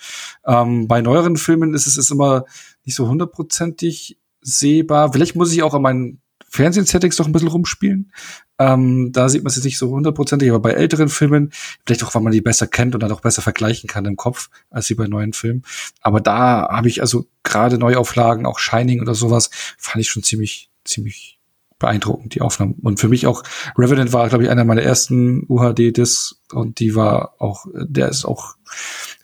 Ähm, 0.47 0.89
bei 0.89 1.03
neueren 1.03 1.37
Filmen 1.37 1.75
ist 1.75 1.87
es 1.87 1.97
ist 1.99 2.11
immer 2.11 2.45
nicht 2.85 2.95
so 2.95 3.07
hundertprozentig 3.09 4.19
sehbar. 4.41 5.13
Vielleicht 5.13 5.37
muss 5.37 5.53
ich 5.53 5.63
auch 5.63 5.75
an 5.75 5.83
meinen 5.83 6.23
Fernsehsettings 6.57 7.17
doch 7.17 7.27
ein 7.27 7.33
bisschen 7.33 7.49
rumspielen. 7.49 8.13
Ähm, 8.59 9.13
da 9.13 9.29
sieht 9.29 9.43
man 9.45 9.51
es 9.51 9.57
jetzt 9.57 9.65
nicht 9.65 9.79
so 9.79 9.91
hundertprozentig, 9.91 10.49
aber 10.49 10.61
bei 10.61 10.73
älteren 10.73 11.09
Filmen, 11.09 11.53
vielleicht 11.85 12.03
auch, 12.03 12.15
weil 12.15 12.23
man 12.23 12.33
die 12.33 12.41
besser 12.41 12.67
kennt 12.67 12.95
und 12.95 13.03
dann 13.03 13.13
auch 13.13 13.21
besser 13.21 13.43
vergleichen 13.43 13.89
kann 13.89 14.05
im 14.05 14.17
Kopf, 14.17 14.49
als 14.71 14.91
wie 14.91 14.95
bei 14.95 15.07
neuen 15.07 15.33
Filmen. 15.33 15.63
Aber 16.01 16.21
da 16.21 16.69
habe 16.71 16.89
ich 16.89 17.01
also 17.01 17.27
gerade 17.43 17.79
Neuauflagen, 17.79 18.47
auch 18.47 18.59
Shining 18.59 19.01
oder 19.01 19.15
sowas, 19.15 19.51
fand 19.79 20.01
ich 20.01 20.09
schon 20.09 20.23
ziemlich, 20.23 20.71
ziemlich 20.85 21.37
beeindruckend, 21.79 22.35
die 22.35 22.41
Aufnahmen. 22.41 22.75
Und 22.83 23.01
für 23.01 23.09
mich 23.09 23.27
auch, 23.27 23.43
Revenant 23.77 24.13
war, 24.13 24.29
glaube 24.29 24.45
ich, 24.45 24.51
einer 24.51 24.65
meiner 24.65 24.83
ersten 24.83 25.45
UHD-Discs 25.49 26.41
und 26.53 26.81
die 26.81 26.95
war 26.95 27.35
auch, 27.39 27.67
der 27.75 28.09
ist 28.09 28.25
auch 28.25 28.57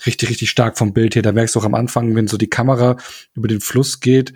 richtig, 0.07 0.29
richtig 0.31 0.51
stark 0.51 0.77
vom 0.77 0.93
Bild 0.93 1.15
her. 1.15 1.23
Da 1.23 1.33
merkst 1.33 1.55
du 1.55 1.61
auch 1.61 1.65
am 1.65 1.75
Anfang, 1.75 2.15
wenn 2.15 2.29
so 2.29 2.37
die 2.37 2.51
Kamera 2.51 2.97
über 3.35 3.49
den 3.49 3.61
Fluss 3.61 4.01
geht, 4.01 4.35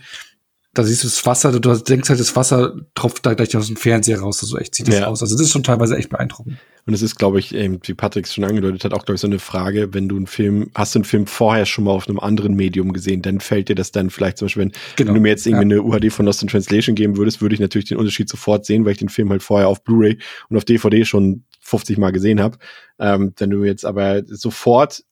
da 0.77 0.85
siehst 0.85 1.05
du 1.05 1.07
das 1.07 1.24
Wasser, 1.24 1.59
du 1.59 1.74
denkst 1.74 2.11
halt, 2.11 2.20
das 2.20 2.36
Wasser 2.36 2.74
tropft 2.94 3.24
da 3.24 3.32
gleich 3.32 3.57
aus 3.57 3.69
dem 3.69 3.77
Fernseher 3.77 4.20
raus, 4.20 4.40
so 4.40 4.59
echt 4.59 4.74
sieht 4.74 4.89
das 4.89 4.98
ja. 4.98 5.07
aus. 5.07 5.23
Also 5.23 5.35
das 5.35 5.47
ist 5.47 5.53
schon 5.53 5.62
teilweise 5.62 5.97
echt 5.97 6.11
beeindruckend. 6.11 6.59
Und 6.85 6.93
es 6.93 7.01
ist, 7.01 7.16
glaube 7.16 7.39
ich, 7.39 7.55
eben, 7.55 7.81
wie 7.82 7.94
Patrick 7.94 8.28
schon 8.28 8.44
angedeutet 8.44 8.85
hat, 8.85 8.93
auch, 8.93 9.07
glaube 9.07 9.15
ich, 9.15 9.23
so 9.23 9.27
eine 9.27 9.39
Frage, 9.39 9.94
wenn 9.94 10.07
du 10.07 10.16
einen 10.16 10.27
Film, 10.27 10.70
hast 10.74 10.94
du 10.94 10.98
einen 10.98 11.05
Film 11.05 11.27
vorher 11.27 11.65
schon 11.65 11.85
mal 11.85 11.93
auf 11.93 12.09
einem 12.09 12.20
anderen 12.20 12.55
Medium 12.55 12.93
gesehen, 12.93 13.23
dann 13.23 13.40
fällt 13.40 13.70
dir 13.70 13.74
das 13.74 13.90
dann 13.90 14.11
vielleicht 14.11 14.36
zum 14.36 14.47
Beispiel, 14.47 14.65
wenn, 14.65 14.73
genau. 14.97 15.09
wenn 15.09 15.15
du 15.15 15.20
mir 15.23 15.28
jetzt 15.31 15.47
irgendwie 15.47 15.74
ja. 15.74 15.81
eine 15.81 15.82
UHD 15.82 16.12
von 16.12 16.27
Lost 16.27 16.43
in 16.43 16.48
Translation 16.48 16.94
geben 16.94 17.16
würdest, 17.16 17.40
würde 17.40 17.55
ich 17.55 17.61
natürlich 17.61 17.89
den 17.89 17.97
Unterschied 17.97 18.28
sofort 18.28 18.66
sehen, 18.66 18.85
weil 18.85 18.93
ich 18.93 18.98
den 18.98 19.09
Film 19.09 19.31
halt 19.31 19.43
vorher 19.43 19.69
auf 19.69 19.82
Blu-ray 19.82 20.19
und 20.51 20.59
auf 20.59 20.66
DVD 20.66 21.07
schon 21.07 21.44
50 21.62 21.97
Mal 21.97 22.12
gesehen 22.12 22.43
habe. 22.43 22.59
Ähm, 22.98 23.32
wenn 23.39 23.48
du 23.48 23.65
jetzt 23.65 23.86
aber 23.86 24.23
sofort 24.27 25.05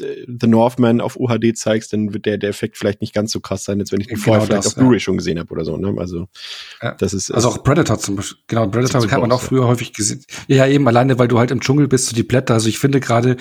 The 0.00 0.46
Northman 0.46 1.00
auf 1.00 1.16
UHD 1.18 1.56
zeigst, 1.56 1.92
dann 1.92 2.12
wird 2.12 2.26
der, 2.26 2.38
der 2.38 2.50
Effekt 2.50 2.76
vielleicht 2.76 3.00
nicht 3.00 3.14
ganz 3.14 3.32
so 3.32 3.40
krass 3.40 3.64
sein, 3.64 3.80
als 3.80 3.92
wenn 3.92 4.00
ich 4.00 4.06
den 4.06 4.16
genau 4.16 4.24
vorher 4.24 4.46
vielleicht 4.46 4.64
das, 4.64 4.72
auf 4.72 4.74
Blu-ray 4.76 4.96
ja. 4.96 5.00
schon 5.00 5.16
gesehen 5.16 5.38
habe 5.38 5.50
oder 5.52 5.64
so. 5.64 5.76
Ne? 5.76 5.94
Also 5.98 6.28
ja. 6.82 6.94
das 6.94 7.14
ist 7.14 7.30
also 7.30 7.48
auch 7.48 7.62
Predator 7.62 7.98
zum 7.98 8.16
Beispiel. 8.16 8.38
Genau, 8.46 8.66
Predator 8.68 9.02
hat 9.02 9.20
man 9.20 9.32
auch 9.32 9.42
früher 9.42 9.66
häufig 9.66 9.92
gesehen. 9.92 10.24
Ja, 10.48 10.66
eben 10.66 10.86
alleine, 10.88 11.18
weil 11.18 11.28
du 11.28 11.38
halt 11.38 11.50
im 11.50 11.60
Dschungel 11.60 11.88
bist, 11.88 12.08
so 12.08 12.14
die 12.14 12.22
Blätter. 12.22 12.54
Also 12.54 12.68
ich 12.68 12.78
finde 12.78 13.00
gerade 13.00 13.36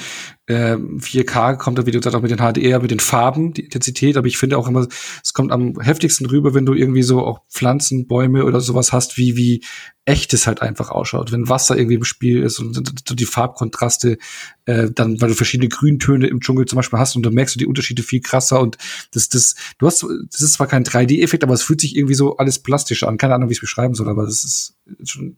äh, 0.49 0.76
4K 0.76 1.57
kommt 1.57 1.77
da, 1.77 1.85
wie 1.85 1.91
du 1.91 1.99
gesagt 1.99 2.15
auch 2.15 2.21
mit 2.23 2.31
den 2.31 2.39
HDR, 2.39 2.81
mit 2.81 2.89
den 2.89 2.99
Farben, 2.99 3.53
die 3.53 3.65
Intensität. 3.65 4.17
Aber 4.17 4.26
ich 4.26 4.38
finde 4.38 4.57
auch 4.57 4.67
immer, 4.67 4.88
es 5.23 5.34
kommt 5.34 5.51
am 5.51 5.80
heftigsten 5.80 6.26
rüber, 6.26 6.55
wenn 6.55 6.65
du 6.65 6.73
irgendwie 6.73 7.03
so 7.03 7.23
auch 7.23 7.41
Pflanzen, 7.49 8.07
Bäume 8.07 8.45
oder 8.45 8.59
sowas 8.59 8.91
hast, 8.91 9.17
wie 9.17 9.38
wie 9.38 9.63
echt 10.05 10.34
es 10.34 10.47
halt 10.47 10.63
einfach 10.63 10.89
ausschaut, 10.89 11.31
wenn 11.31 11.49
Wasser 11.49 11.77
irgendwie 11.77 11.95
im 11.95 12.03
Spiel 12.03 12.41
ist 12.41 12.57
und 12.57 13.19
die 13.19 13.26
Farbkontraste, 13.26 14.17
äh, 14.65 14.89
dann, 14.89 15.21
weil 15.21 15.30
du 15.30 15.35
verschiedene 15.35 15.69
Grüntöne 15.69 16.26
im 16.26 16.39
Dschungel 16.39 16.65
zum 16.65 16.77
Beispiel 16.77 16.97
hast 16.97 17.15
und 17.15 17.23
dann 17.23 17.35
merkst 17.35 17.53
du 17.53 17.59
die 17.59 17.67
Unterschiede 17.67 18.01
viel 18.01 18.21
krasser 18.21 18.59
und 18.59 18.80
das, 19.11 19.30
das, 19.30 19.55
du 19.77 19.85
hast, 19.85 20.03
das 20.31 20.41
ist 20.41 20.53
zwar 20.53 20.65
kein 20.65 20.84
3D-Effekt, 20.84 21.43
aber 21.43 21.53
es 21.53 21.61
fühlt 21.61 21.80
sich 21.80 21.95
irgendwie 21.95 22.15
so 22.15 22.38
alles 22.38 22.57
plastisch 22.57 23.03
an. 23.03 23.19
Keine 23.19 23.35
Ahnung, 23.35 23.49
wie 23.49 23.53
ich 23.53 23.59
es 23.59 23.61
beschreiben 23.61 23.93
soll, 23.93 24.09
aber 24.09 24.26
das 24.26 24.43
ist 24.43 24.77
schon 25.03 25.38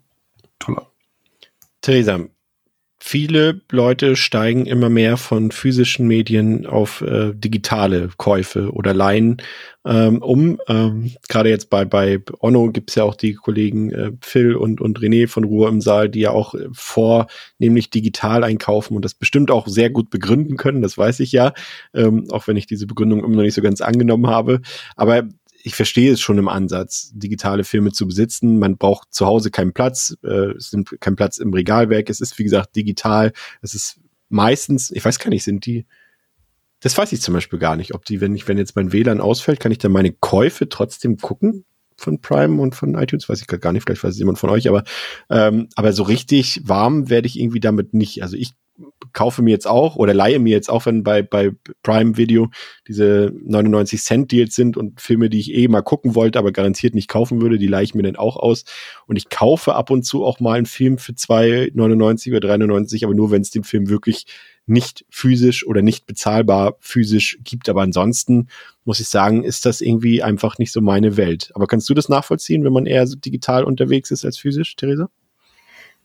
toller. 0.58 0.90
Theresa, 1.82 2.30
viele 3.04 3.62
Leute 3.72 4.16
steigen 4.16 4.68
immer 4.68 4.90
mehr 4.90 5.18
von 5.18 5.50
physischen 5.50 6.08
Medien 6.08 6.68
auf 6.68 7.02
äh, 7.02 7.34
digitale 7.34 8.10
Käufe 8.16 8.72
oder 8.72 8.94
Leihen 8.94 9.42
ähm, 9.86 10.22
um. 10.22 10.60
Ähm, 10.68 11.12
Gerade 11.28 11.50
jetzt 11.50 11.72
bei, 11.72 11.84
bei 11.84 12.20
Onno 12.40 12.72
gibt's 12.72 12.94
ja 12.94 13.04
auch 13.04 13.16
die 13.16 13.34
Kollegen 13.34 13.92
äh, 13.92 14.12
Phil 14.22 14.56
und, 14.56 14.82
und 14.82 15.00
René 15.00 15.28
von 15.28 15.44
Ruhe 15.44 15.68
im 15.68 15.82
Saal, 15.82 16.10
die 16.10 16.20
ja 16.20 16.32
auch 16.32 16.54
äh, 16.54 16.68
vornehmlich 16.72 17.90
digital 17.90 18.44
einkaufen 18.44 18.96
und 18.96 19.04
das 19.04 19.16
bestimmt 19.16 19.50
auch 19.50 19.68
sehr 19.68 19.90
gut 19.90 20.12
begründen 20.12 20.56
können, 20.56 20.84
das 20.84 20.96
weiß 20.96 21.22
ich 21.22 21.32
ja, 21.32 21.54
ähm, 21.96 22.28
auch 22.30 22.46
wenn 22.46 22.56
ich 22.58 22.68
diese 22.68 22.86
Begründung 22.86 23.24
immer 23.24 23.38
noch 23.38 23.44
nicht 23.44 23.56
so 23.56 23.64
ganz 23.64 23.82
angenommen 23.82 24.28
habe. 24.28 24.62
Aber 24.96 25.24
ich 25.64 25.76
verstehe 25.76 26.12
es 26.12 26.22
schon 26.22 26.38
im 26.38 26.48
Ansatz, 26.48 27.12
digitale 27.14 27.64
Filme 27.64 27.92
zu 27.92 28.08
besitzen. 28.08 28.60
Man 28.60 28.78
braucht 28.78 29.14
zu 29.14 29.26
Hause 29.26 29.52
keinen 29.52 29.74
Platz, 29.74 30.18
äh, 30.24 30.52
es 30.52 30.72
nimmt 30.74 30.96
keinen 31.00 31.16
Platz 31.16 31.38
im 31.38 31.54
Regalwerk. 31.54 32.10
Es 32.10 32.22
ist, 32.22 32.38
wie 32.40 32.44
gesagt, 32.44 32.76
digital. 32.76 33.34
Es 33.62 33.74
ist 33.74 34.00
meistens, 34.30 34.92
ich 34.92 35.04
weiß 35.04 35.20
gar 35.20 35.30
nicht, 35.30 35.44
sind 35.44 35.66
die, 35.66 35.86
das 36.80 36.98
weiß 36.98 37.12
ich 37.12 37.22
zum 37.22 37.34
Beispiel 37.34 37.60
gar 37.60 37.76
nicht, 37.76 37.94
ob 37.94 38.06
die, 38.06 38.22
wenn 38.22 38.36
ich, 38.36 38.48
wenn 38.48 38.58
jetzt 38.58 38.76
mein 38.76 38.92
WLAN 38.92 39.22
ausfällt, 39.22 39.60
kann 39.60 39.72
ich 39.72 39.78
dann 39.78 39.92
meine 39.92 40.12
Käufe 40.12 40.68
trotzdem 40.68 41.18
gucken 41.18 41.66
von 41.96 42.20
Prime 42.20 42.60
und 42.60 42.76
von 42.76 42.96
iTunes, 42.96 43.30
weiß 43.30 43.42
ich 43.42 43.48
gar 43.48 43.72
nicht, 43.72 43.84
vielleicht 43.84 44.04
weiß 44.04 44.14
es 44.14 44.20
jemand 44.20 44.40
von 44.40 44.50
euch, 44.50 44.68
aber, 44.68 44.84
ähm, 45.30 45.70
aber 45.76 45.94
so 45.94 46.04
richtig 46.04 46.62
warm 46.64 47.10
werde 47.10 47.28
ich 47.28 47.40
irgendwie 47.40 47.60
damit 47.60 47.94
nicht. 47.94 48.24
Also 48.24 48.36
ich 48.36 48.54
kaufe 49.14 49.42
mir 49.42 49.52
jetzt 49.52 49.68
auch 49.68 49.96
oder 49.96 50.14
leihe 50.14 50.40
mir 50.40 50.52
jetzt 50.52 50.70
auch, 50.70 50.86
wenn 50.86 51.04
bei, 51.04 51.22
bei 51.22 51.52
Prime 51.84 52.18
Video 52.18 52.50
diese 52.88 53.32
99 53.44 54.02
Cent 54.02 54.32
Deals 54.32 54.56
sind 54.56 54.78
und 54.78 55.02
Filme, 55.02 55.30
die 55.30 55.40
ich 55.40 55.54
eh 55.54 55.68
mal 55.68 55.82
gucken 55.82 56.16
wollte, 56.16 56.40
aber 56.40 56.52
garantiert 56.52 56.96
nicht 56.96 57.08
kaufen 57.08 57.42
würde, 57.42 57.58
die 57.58 57.68
leihe 57.68 57.84
ich 57.84 57.96
mir 57.96 58.04
dann 58.04 58.16
auch 58.16 58.38
aus. 58.38 58.66
Und 59.08 59.18
ich 59.18 59.30
kaufe 59.30 59.76
ab 59.76 59.90
und 59.90 60.04
zu 60.04 60.24
auch 60.24 60.40
mal 60.40 60.58
einen 60.58 60.66
Film 60.66 60.98
für 60.98 61.14
2,99 61.14 62.36
oder 62.36 62.48
3,99, 62.56 63.06
aber 63.06 63.14
nur, 63.14 63.32
wenn 63.32 63.42
es 63.42 63.52
den 63.52 63.64
Film 63.64 63.90
wirklich 63.90 64.26
nicht 64.66 65.06
physisch 65.10 65.66
oder 65.66 65.82
nicht 65.82 66.06
bezahlbar 66.06 66.78
physisch 66.80 67.40
gibt. 67.44 67.68
Aber 67.68 67.82
ansonsten 67.82 68.48
muss 68.86 69.00
ich 69.00 69.10
sagen, 69.10 69.44
ist 69.44 69.66
das 69.66 69.82
irgendwie 69.82 70.24
einfach 70.24 70.58
nicht 70.58 70.72
so 70.72 70.82
meine 70.82 71.18
Welt. 71.18 71.52
Aber 71.54 71.68
kannst 71.68 71.90
du 71.90 71.94
das 71.94 72.10
nachvollziehen, 72.10 72.64
wenn 72.64 72.74
man 72.74 72.86
eher 72.86 73.06
so 73.08 73.16
digital 73.16 73.64
unterwegs 73.64 74.12
ist 74.12 74.24
als 74.24 74.38
physisch, 74.38 74.76
Theresa? 74.76 75.10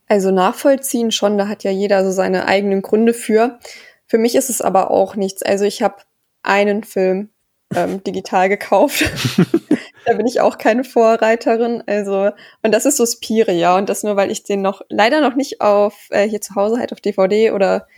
Also 0.09 0.31
nachvollziehen 0.31 1.11
schon, 1.11 1.37
da 1.37 1.49
hat 1.49 1.65
ja 1.65 1.71
jeder 1.71 2.05
so 2.05 2.13
seine 2.13 2.47
eigenen 2.47 2.83
Gründe 2.83 3.13
für. 3.13 3.59
Für 4.07 4.19
mich 4.19 4.37
ist 4.37 4.51
es 4.51 4.61
aber 4.61 4.91
auch 4.91 5.17
nichts. 5.17 5.43
Also 5.43 5.65
ich 5.65 5.83
habe 5.83 5.97
einen 6.43 6.85
Film 6.85 7.31
ähm, 7.75 8.03
digital 8.07 8.49
gekauft. 8.49 9.05
da 10.07 10.15
bin 10.15 10.27
ich 10.27 10.41
auch 10.41 10.59
keine 10.59 10.85
Vorreiterin. 10.85 11.83
Also, 11.87 12.31
und 12.63 12.73
das 12.73 12.87
ist 12.87 12.97
Suspiria. 12.97 13.77
Und 13.77 13.89
das 13.89 14.05
nur, 14.05 14.17
weil 14.17 14.31
ich 14.31 14.45
den 14.45 14.63
noch 14.63 14.83
leider 14.89 15.21
noch 15.21 15.35
nicht 15.35 15.61
auf 15.61 16.09
äh, 16.11 16.29
hier 16.29 16.41
zu 16.41 16.55
Hause 16.55 16.79
halt 16.79 16.93
auf 16.93 17.01
DVD 17.01 17.51
oder 17.51 17.89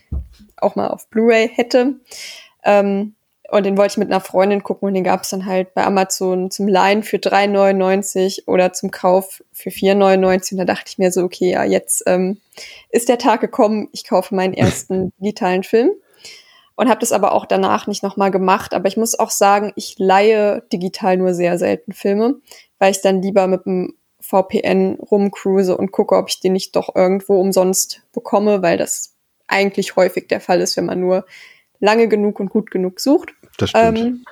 auch 0.56 0.76
mal 0.76 0.89
auf 0.89 1.09
Blu-ray 1.09 1.48
hätte. 1.48 1.97
Ähm, 2.64 3.14
und 3.50 3.64
den 3.64 3.78
wollte 3.78 3.92
ich 3.92 3.96
mit 3.96 4.10
einer 4.10 4.20
Freundin 4.20 4.62
gucken 4.62 4.88
und 4.88 4.94
den 4.94 5.04
gab 5.04 5.22
es 5.22 5.30
dann 5.30 5.46
halt 5.46 5.72
bei 5.72 5.82
Amazon 5.84 6.50
zum 6.50 6.68
Leihen 6.68 7.02
für 7.02 7.16
3,99 7.16 8.46
oder 8.46 8.74
zum 8.74 8.90
Kauf 8.90 9.42
für 9.52 9.70
4,99. 9.70 10.52
Und 10.52 10.58
da 10.58 10.64
dachte 10.66 10.84
ich 10.88 10.98
mir 10.98 11.10
so, 11.10 11.22
okay, 11.22 11.52
ja, 11.52 11.64
jetzt 11.64 12.02
ähm, 12.06 12.40
ist 12.90 13.08
der 13.08 13.16
Tag 13.16 13.40
gekommen, 13.40 13.88
ich 13.92 14.06
kaufe 14.06 14.34
meinen 14.34 14.52
ersten 14.54 15.12
digitalen 15.18 15.62
Film. 15.62 15.92
Und 16.76 16.88
habe 16.88 17.00
das 17.00 17.10
aber 17.10 17.32
auch 17.32 17.46
danach 17.46 17.86
nicht 17.86 18.02
nochmal 18.02 18.30
gemacht. 18.30 18.74
Aber 18.74 18.86
ich 18.86 18.98
muss 18.98 19.18
auch 19.18 19.30
sagen, 19.30 19.72
ich 19.76 19.96
leihe 19.98 20.62
digital 20.70 21.16
nur 21.16 21.32
sehr 21.32 21.58
selten 21.58 21.92
Filme, 21.92 22.36
weil 22.78 22.92
ich 22.92 23.00
dann 23.00 23.22
lieber 23.22 23.46
mit 23.46 23.64
dem 23.64 23.94
VPN 24.20 24.98
rumcruise 25.00 25.76
und 25.76 25.90
gucke, 25.90 26.16
ob 26.16 26.28
ich 26.28 26.40
den 26.40 26.52
nicht 26.52 26.76
doch 26.76 26.94
irgendwo 26.94 27.40
umsonst 27.40 28.02
bekomme, 28.12 28.62
weil 28.62 28.76
das 28.76 29.14
eigentlich 29.46 29.96
häufig 29.96 30.28
der 30.28 30.40
Fall 30.40 30.60
ist, 30.60 30.76
wenn 30.76 30.86
man 30.86 31.00
nur 31.00 31.24
lange 31.80 32.08
genug 32.08 32.40
und 32.40 32.50
gut 32.50 32.70
genug 32.70 33.00
sucht. 33.00 33.34
Das 33.59 33.70
stimmt. 33.70 33.98
Ähm, 33.98 34.24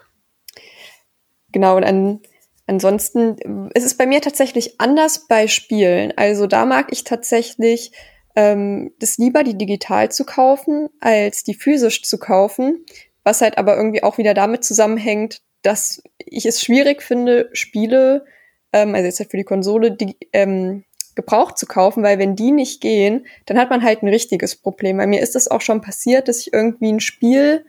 genau, 1.52 1.76
und 1.76 1.84
an, 1.84 2.20
ansonsten 2.66 3.70
es 3.74 3.84
ist 3.84 3.98
bei 3.98 4.06
mir 4.06 4.22
tatsächlich 4.22 4.80
anders 4.80 5.26
bei 5.28 5.48
Spielen. 5.48 6.12
Also 6.16 6.46
da 6.46 6.64
mag 6.64 6.86
ich 6.90 7.04
tatsächlich 7.04 7.92
ähm, 8.34 8.92
das 8.98 9.18
lieber, 9.18 9.42
die 9.42 9.58
digital 9.58 10.10
zu 10.10 10.24
kaufen, 10.24 10.88
als 11.00 11.42
die 11.42 11.54
physisch 11.54 12.02
zu 12.02 12.18
kaufen. 12.18 12.84
Was 13.24 13.40
halt 13.40 13.58
aber 13.58 13.76
irgendwie 13.76 14.02
auch 14.02 14.18
wieder 14.18 14.34
damit 14.34 14.64
zusammenhängt, 14.64 15.42
dass 15.62 16.02
ich 16.18 16.46
es 16.46 16.62
schwierig 16.62 17.02
finde, 17.02 17.50
Spiele, 17.52 18.24
ähm, 18.72 18.94
also 18.94 19.06
jetzt 19.06 19.18
halt 19.18 19.30
für 19.30 19.36
die 19.36 19.44
Konsole, 19.44 19.90
die, 19.90 20.16
ähm, 20.32 20.84
gebraucht 21.16 21.58
zu 21.58 21.66
kaufen, 21.66 22.04
weil 22.04 22.18
wenn 22.18 22.36
die 22.36 22.52
nicht 22.52 22.80
gehen, 22.80 23.26
dann 23.46 23.58
hat 23.58 23.70
man 23.70 23.82
halt 23.82 24.02
ein 24.02 24.08
richtiges 24.08 24.54
Problem. 24.54 24.98
Bei 24.98 25.06
mir 25.06 25.22
ist 25.22 25.34
es 25.34 25.50
auch 25.50 25.62
schon 25.62 25.80
passiert, 25.80 26.28
dass 26.28 26.40
ich 26.40 26.52
irgendwie 26.52 26.92
ein 26.92 27.00
Spiel 27.00 27.64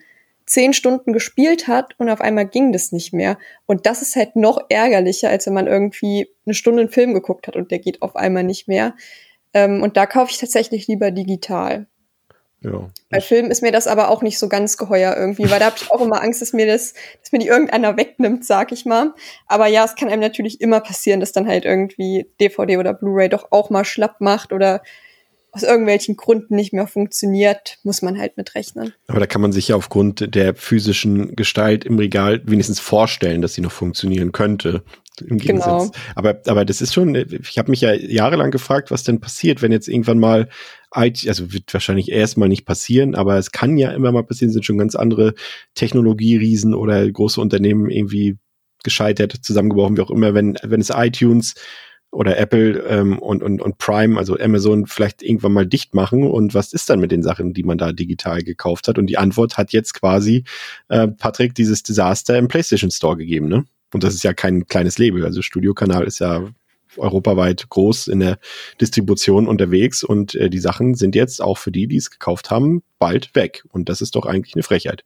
zehn 0.48 0.74
Stunden 0.74 1.14
gespielt 1.14 1.68
hat 1.68 1.94
und 2.00 2.10
auf 2.10 2.22
einmal 2.22 2.48
ging 2.48 2.72
das 2.72 2.92
nicht 2.92 3.14
mehr. 3.14 3.38
Und 3.66 3.86
das 3.86 4.02
ist 4.02 4.16
halt 4.16 4.36
noch 4.36 4.66
ärgerlicher, 4.70 5.30
als 5.30 5.46
wenn 5.46 5.54
man 5.54 5.68
irgendwie 5.68 6.30
eine 6.46 6.56
Stunde 6.56 6.82
einen 6.82 6.90
Film 6.90 7.14
geguckt 7.14 7.48
hat 7.48 7.56
und 7.56 7.70
der 7.70 7.80
geht 7.80 8.02
auf 8.02 8.16
einmal 8.16 8.44
nicht 8.44 8.68
mehr. 8.68 8.96
Ähm, 9.54 9.84
und 9.84 9.98
da 9.98 10.06
kaufe 10.06 10.32
ich 10.32 10.38
tatsächlich 10.40 10.88
lieber 10.88 11.12
digital. 11.12 11.88
Ja. 12.62 12.90
Bei 13.12 13.22
Filmen 13.22 13.52
ist 13.52 13.62
mir 13.62 13.72
das 13.72 13.88
aber 13.88 14.10
auch 14.10 14.24
nicht 14.24 14.40
so 14.40 14.50
ganz 14.50 14.78
geheuer 14.78 15.16
irgendwie, 15.16 15.50
weil 15.52 15.60
da 15.60 15.68
habe 15.68 15.76
ich 15.78 15.92
auch 15.92 16.02
immer 16.02 16.24
Angst, 16.24 16.42
dass 16.42 16.54
mir 16.54 16.66
das, 16.66 16.94
dass 17.22 17.32
mir 17.32 17.40
die 17.40 17.48
irgendeiner 17.48 17.98
wegnimmt, 17.98 18.46
sag 18.46 18.72
ich 18.72 18.86
mal. 18.86 19.14
Aber 19.48 19.68
ja, 19.68 19.86
es 19.86 19.96
kann 19.96 20.10
einem 20.10 20.22
natürlich 20.22 20.60
immer 20.62 20.80
passieren, 20.80 21.20
dass 21.20 21.34
dann 21.34 21.48
halt 21.48 21.66
irgendwie 21.66 22.32
DVD 22.40 22.78
oder 22.78 22.94
Blu-ray 22.94 23.30
doch 23.30 23.52
auch 23.52 23.70
mal 23.70 23.86
schlapp 23.86 24.22
macht 24.22 24.54
oder 24.54 24.82
aus 25.52 25.64
irgendwelchen 25.64 26.18
Gründen 26.18 26.56
nicht 26.56 26.74
mehr 26.74 26.88
funktioniert, 26.88 27.78
muss 27.84 28.02
man 28.02 28.20
halt 28.20 28.38
mitrechnen. 28.38 28.94
Aber 29.08 29.20
da 29.20 29.26
kann 29.26 29.42
man 29.42 29.52
sich 29.52 29.70
ja 29.70 29.76
aufgrund 29.76 30.36
der 30.36 30.56
physischen 30.56 31.36
Gestalt 31.36 31.86
im 31.86 31.98
Regal 31.98 32.42
wenigstens 32.46 32.80
vorstellen, 32.80 33.42
dass 33.42 33.54
sie 33.54 33.62
noch 33.62 33.72
funktionieren 33.72 34.32
könnte. 34.32 34.84
Im 35.26 35.38
Gegensatz. 35.38 35.92
Genau. 35.92 36.06
Aber, 36.16 36.42
aber 36.46 36.66
das 36.66 36.82
ist 36.82 36.94
schon, 36.94 37.16
ich 37.16 37.58
habe 37.58 37.72
mich 37.72 37.82
ja 37.82 37.94
jahrelang 37.94 38.52
gefragt, 38.52 38.92
was 38.92 39.04
denn 39.04 39.20
passiert, 39.20 39.62
wenn 39.62 39.72
jetzt 39.72 39.88
irgendwann 39.88 40.20
mal 40.20 40.50
IT, 40.96 41.28
also 41.28 41.52
wird 41.52 41.74
wahrscheinlich 41.74 42.12
erstmal 42.12 42.50
nicht 42.50 42.66
passieren, 42.66 43.16
aber 43.16 43.38
es 43.38 43.52
kann 43.52 43.78
ja 43.78 43.92
immer 43.92 44.12
mal 44.12 44.24
passieren, 44.24 44.52
sind 44.52 44.66
schon 44.66 44.78
ganz 44.78 44.96
andere 44.96 45.34
Technologieriesen 45.74 46.76
oder 46.76 47.10
große 47.10 47.42
Unternehmen 47.42 47.90
irgendwie 47.90 48.38
gescheitert, 48.84 49.34
zusammengebrochen, 49.42 49.98
wie 49.98 50.02
auch 50.02 50.12
immer, 50.12 50.34
wenn, 50.34 50.58
wenn 50.64 50.82
es 50.82 50.92
iTunes 50.94 51.56
oder 52.12 52.38
Apple 52.38 52.80
ähm, 52.88 53.20
und, 53.20 53.44
und, 53.44 53.62
und 53.62 53.78
Prime, 53.78 54.18
also 54.18 54.38
Amazon, 54.38 54.88
vielleicht 54.88 55.22
irgendwann 55.22 55.54
mal 55.54 55.68
dicht 55.68 55.94
machen. 55.94 56.24
Und 56.24 56.54
was 56.54 56.74
ist 56.74 56.90
dann 56.90 57.00
mit 57.00 57.12
den 57.12 57.24
Sachen, 57.24 57.54
die 57.54 57.64
man 57.64 57.78
da 57.78 57.92
digital 57.92 58.44
gekauft 58.44 58.88
hat? 58.88 58.98
Und 58.98 59.08
die 59.08 59.18
Antwort 59.18 59.58
hat 59.58 59.74
jetzt 59.74 59.94
quasi 59.94 60.44
äh, 60.88 61.08
Patrick 61.08 61.54
dieses 61.54 61.84
Desaster 61.84 62.38
im 62.38 62.48
PlayStation 62.48 62.92
Store 62.92 63.18
gegeben, 63.18 63.48
ne? 63.48 63.66
Und 63.94 64.04
das 64.04 64.14
ist 64.14 64.24
ja 64.24 64.34
kein 64.34 64.68
kleines 64.68 64.98
Label. 64.98 65.24
Also 65.24 65.42
Studiokanal 65.42 66.04
ist 66.04 66.20
ja 66.20 66.50
europaweit 66.98 67.70
groß 67.70 68.08
in 68.08 68.20
der 68.20 68.40
Distribution 68.82 69.48
unterwegs 69.48 70.04
und 70.04 70.36
äh, 70.36 70.50
die 70.50 70.60
Sachen 70.60 70.96
sind 70.96 71.16
jetzt 71.16 71.42
auch 71.42 71.58
für 71.58 71.72
die, 71.72 71.88
die 71.88 71.98
es 71.98 72.10
gekauft 72.10 72.50
haben, 72.50 72.84
bald 73.00 73.34
weg. 73.36 73.64
Und 73.70 73.90
das 73.90 74.02
ist 74.02 74.16
doch 74.16 74.26
eigentlich 74.26 74.56
eine 74.56 74.64
Frechheit. 74.64 75.04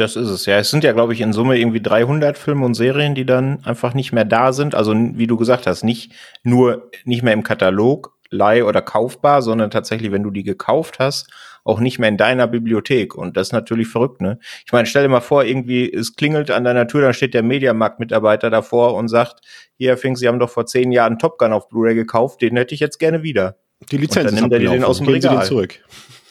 Das 0.00 0.16
ist 0.16 0.30
es, 0.30 0.46
ja. 0.46 0.58
Es 0.58 0.70
sind 0.70 0.82
ja, 0.82 0.92
glaube 0.92 1.12
ich, 1.12 1.20
in 1.20 1.34
Summe 1.34 1.58
irgendwie 1.58 1.82
300 1.82 2.38
Filme 2.38 2.64
und 2.64 2.72
Serien, 2.72 3.14
die 3.14 3.26
dann 3.26 3.62
einfach 3.64 3.92
nicht 3.92 4.12
mehr 4.12 4.24
da 4.24 4.54
sind. 4.54 4.74
Also, 4.74 4.94
wie 4.94 5.26
du 5.26 5.36
gesagt 5.36 5.66
hast, 5.66 5.84
nicht 5.84 6.12
nur 6.42 6.90
nicht 7.04 7.22
mehr 7.22 7.34
im 7.34 7.42
Katalog, 7.42 8.16
leih- 8.30 8.64
oder 8.64 8.80
kaufbar, 8.80 9.42
sondern 9.42 9.70
tatsächlich, 9.70 10.10
wenn 10.10 10.22
du 10.22 10.30
die 10.30 10.42
gekauft 10.42 11.00
hast, 11.00 11.28
auch 11.64 11.80
nicht 11.80 11.98
mehr 11.98 12.08
in 12.08 12.16
deiner 12.16 12.46
Bibliothek. 12.46 13.14
Und 13.14 13.36
das 13.36 13.48
ist 13.48 13.52
natürlich 13.52 13.88
verrückt, 13.88 14.22
ne? 14.22 14.38
Ich 14.64 14.72
meine, 14.72 14.86
stell 14.86 15.02
dir 15.02 15.10
mal 15.10 15.20
vor, 15.20 15.44
irgendwie, 15.44 15.92
es 15.92 16.16
klingelt 16.16 16.50
an 16.50 16.64
deiner 16.64 16.88
Tür, 16.88 17.02
dann 17.02 17.12
steht 17.12 17.34
der 17.34 17.42
Mediamarkt-Mitarbeiter 17.42 18.48
davor 18.48 18.94
und 18.94 19.08
sagt, 19.08 19.40
hier, 19.76 19.98
Fink, 19.98 20.16
Sie 20.16 20.28
haben 20.28 20.38
doch 20.38 20.48
vor 20.48 20.64
zehn 20.64 20.92
Jahren 20.92 21.18
Top 21.18 21.36
Gun 21.36 21.52
auf 21.52 21.68
Blu-ray 21.68 21.94
gekauft, 21.94 22.40
den 22.40 22.56
hätte 22.56 22.74
ich 22.74 22.80
jetzt 22.80 22.98
gerne 22.98 23.22
wieder. 23.22 23.58
Die 23.90 23.98
Lizenz 23.98 24.30
Und 24.30 24.36
dann 24.36 24.44
nimmt 24.44 24.52
er 24.54 24.60
dir 24.60 24.70
den 24.70 24.84
aus 24.84 24.96
dem 24.96 25.06
Geben 25.06 25.20
Sie 25.20 25.28
den 25.28 25.32
Regal. 25.32 25.46
zurück. 25.46 25.74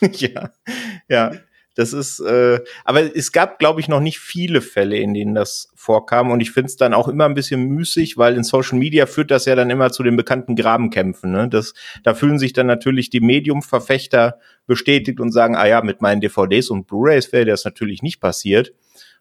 ja, 0.00 0.50
ja. 1.08 1.32
Das 1.80 1.94
ist, 1.94 2.20
äh, 2.20 2.60
aber 2.84 3.16
es 3.16 3.32
gab, 3.32 3.58
glaube 3.58 3.80
ich, 3.80 3.88
noch 3.88 4.00
nicht 4.00 4.18
viele 4.18 4.60
Fälle, 4.60 4.98
in 4.98 5.14
denen 5.14 5.34
das 5.34 5.72
vorkam. 5.74 6.30
Und 6.30 6.40
ich 6.40 6.50
finde 6.50 6.66
es 6.66 6.76
dann 6.76 6.92
auch 6.92 7.08
immer 7.08 7.24
ein 7.24 7.32
bisschen 7.32 7.62
müßig, 7.62 8.18
weil 8.18 8.36
in 8.36 8.44
Social 8.44 8.78
Media 8.78 9.06
führt 9.06 9.30
das 9.30 9.46
ja 9.46 9.54
dann 9.54 9.70
immer 9.70 9.90
zu 9.90 10.02
den 10.02 10.14
bekannten 10.14 10.56
Grabenkämpfen. 10.56 11.32
Ne? 11.32 11.48
Das, 11.48 11.72
da 12.04 12.12
fühlen 12.12 12.38
sich 12.38 12.52
dann 12.52 12.66
natürlich 12.66 13.08
die 13.08 13.22
Medium-Verfechter 13.22 14.38
bestätigt 14.66 15.20
und 15.20 15.32
sagen, 15.32 15.56
ah 15.56 15.66
ja, 15.66 15.80
mit 15.80 16.02
meinen 16.02 16.20
DVDs 16.20 16.68
und 16.68 16.86
Blu-rays 16.86 17.32
wäre 17.32 17.46
das 17.46 17.64
natürlich 17.64 18.02
nicht 18.02 18.20
passiert. 18.20 18.74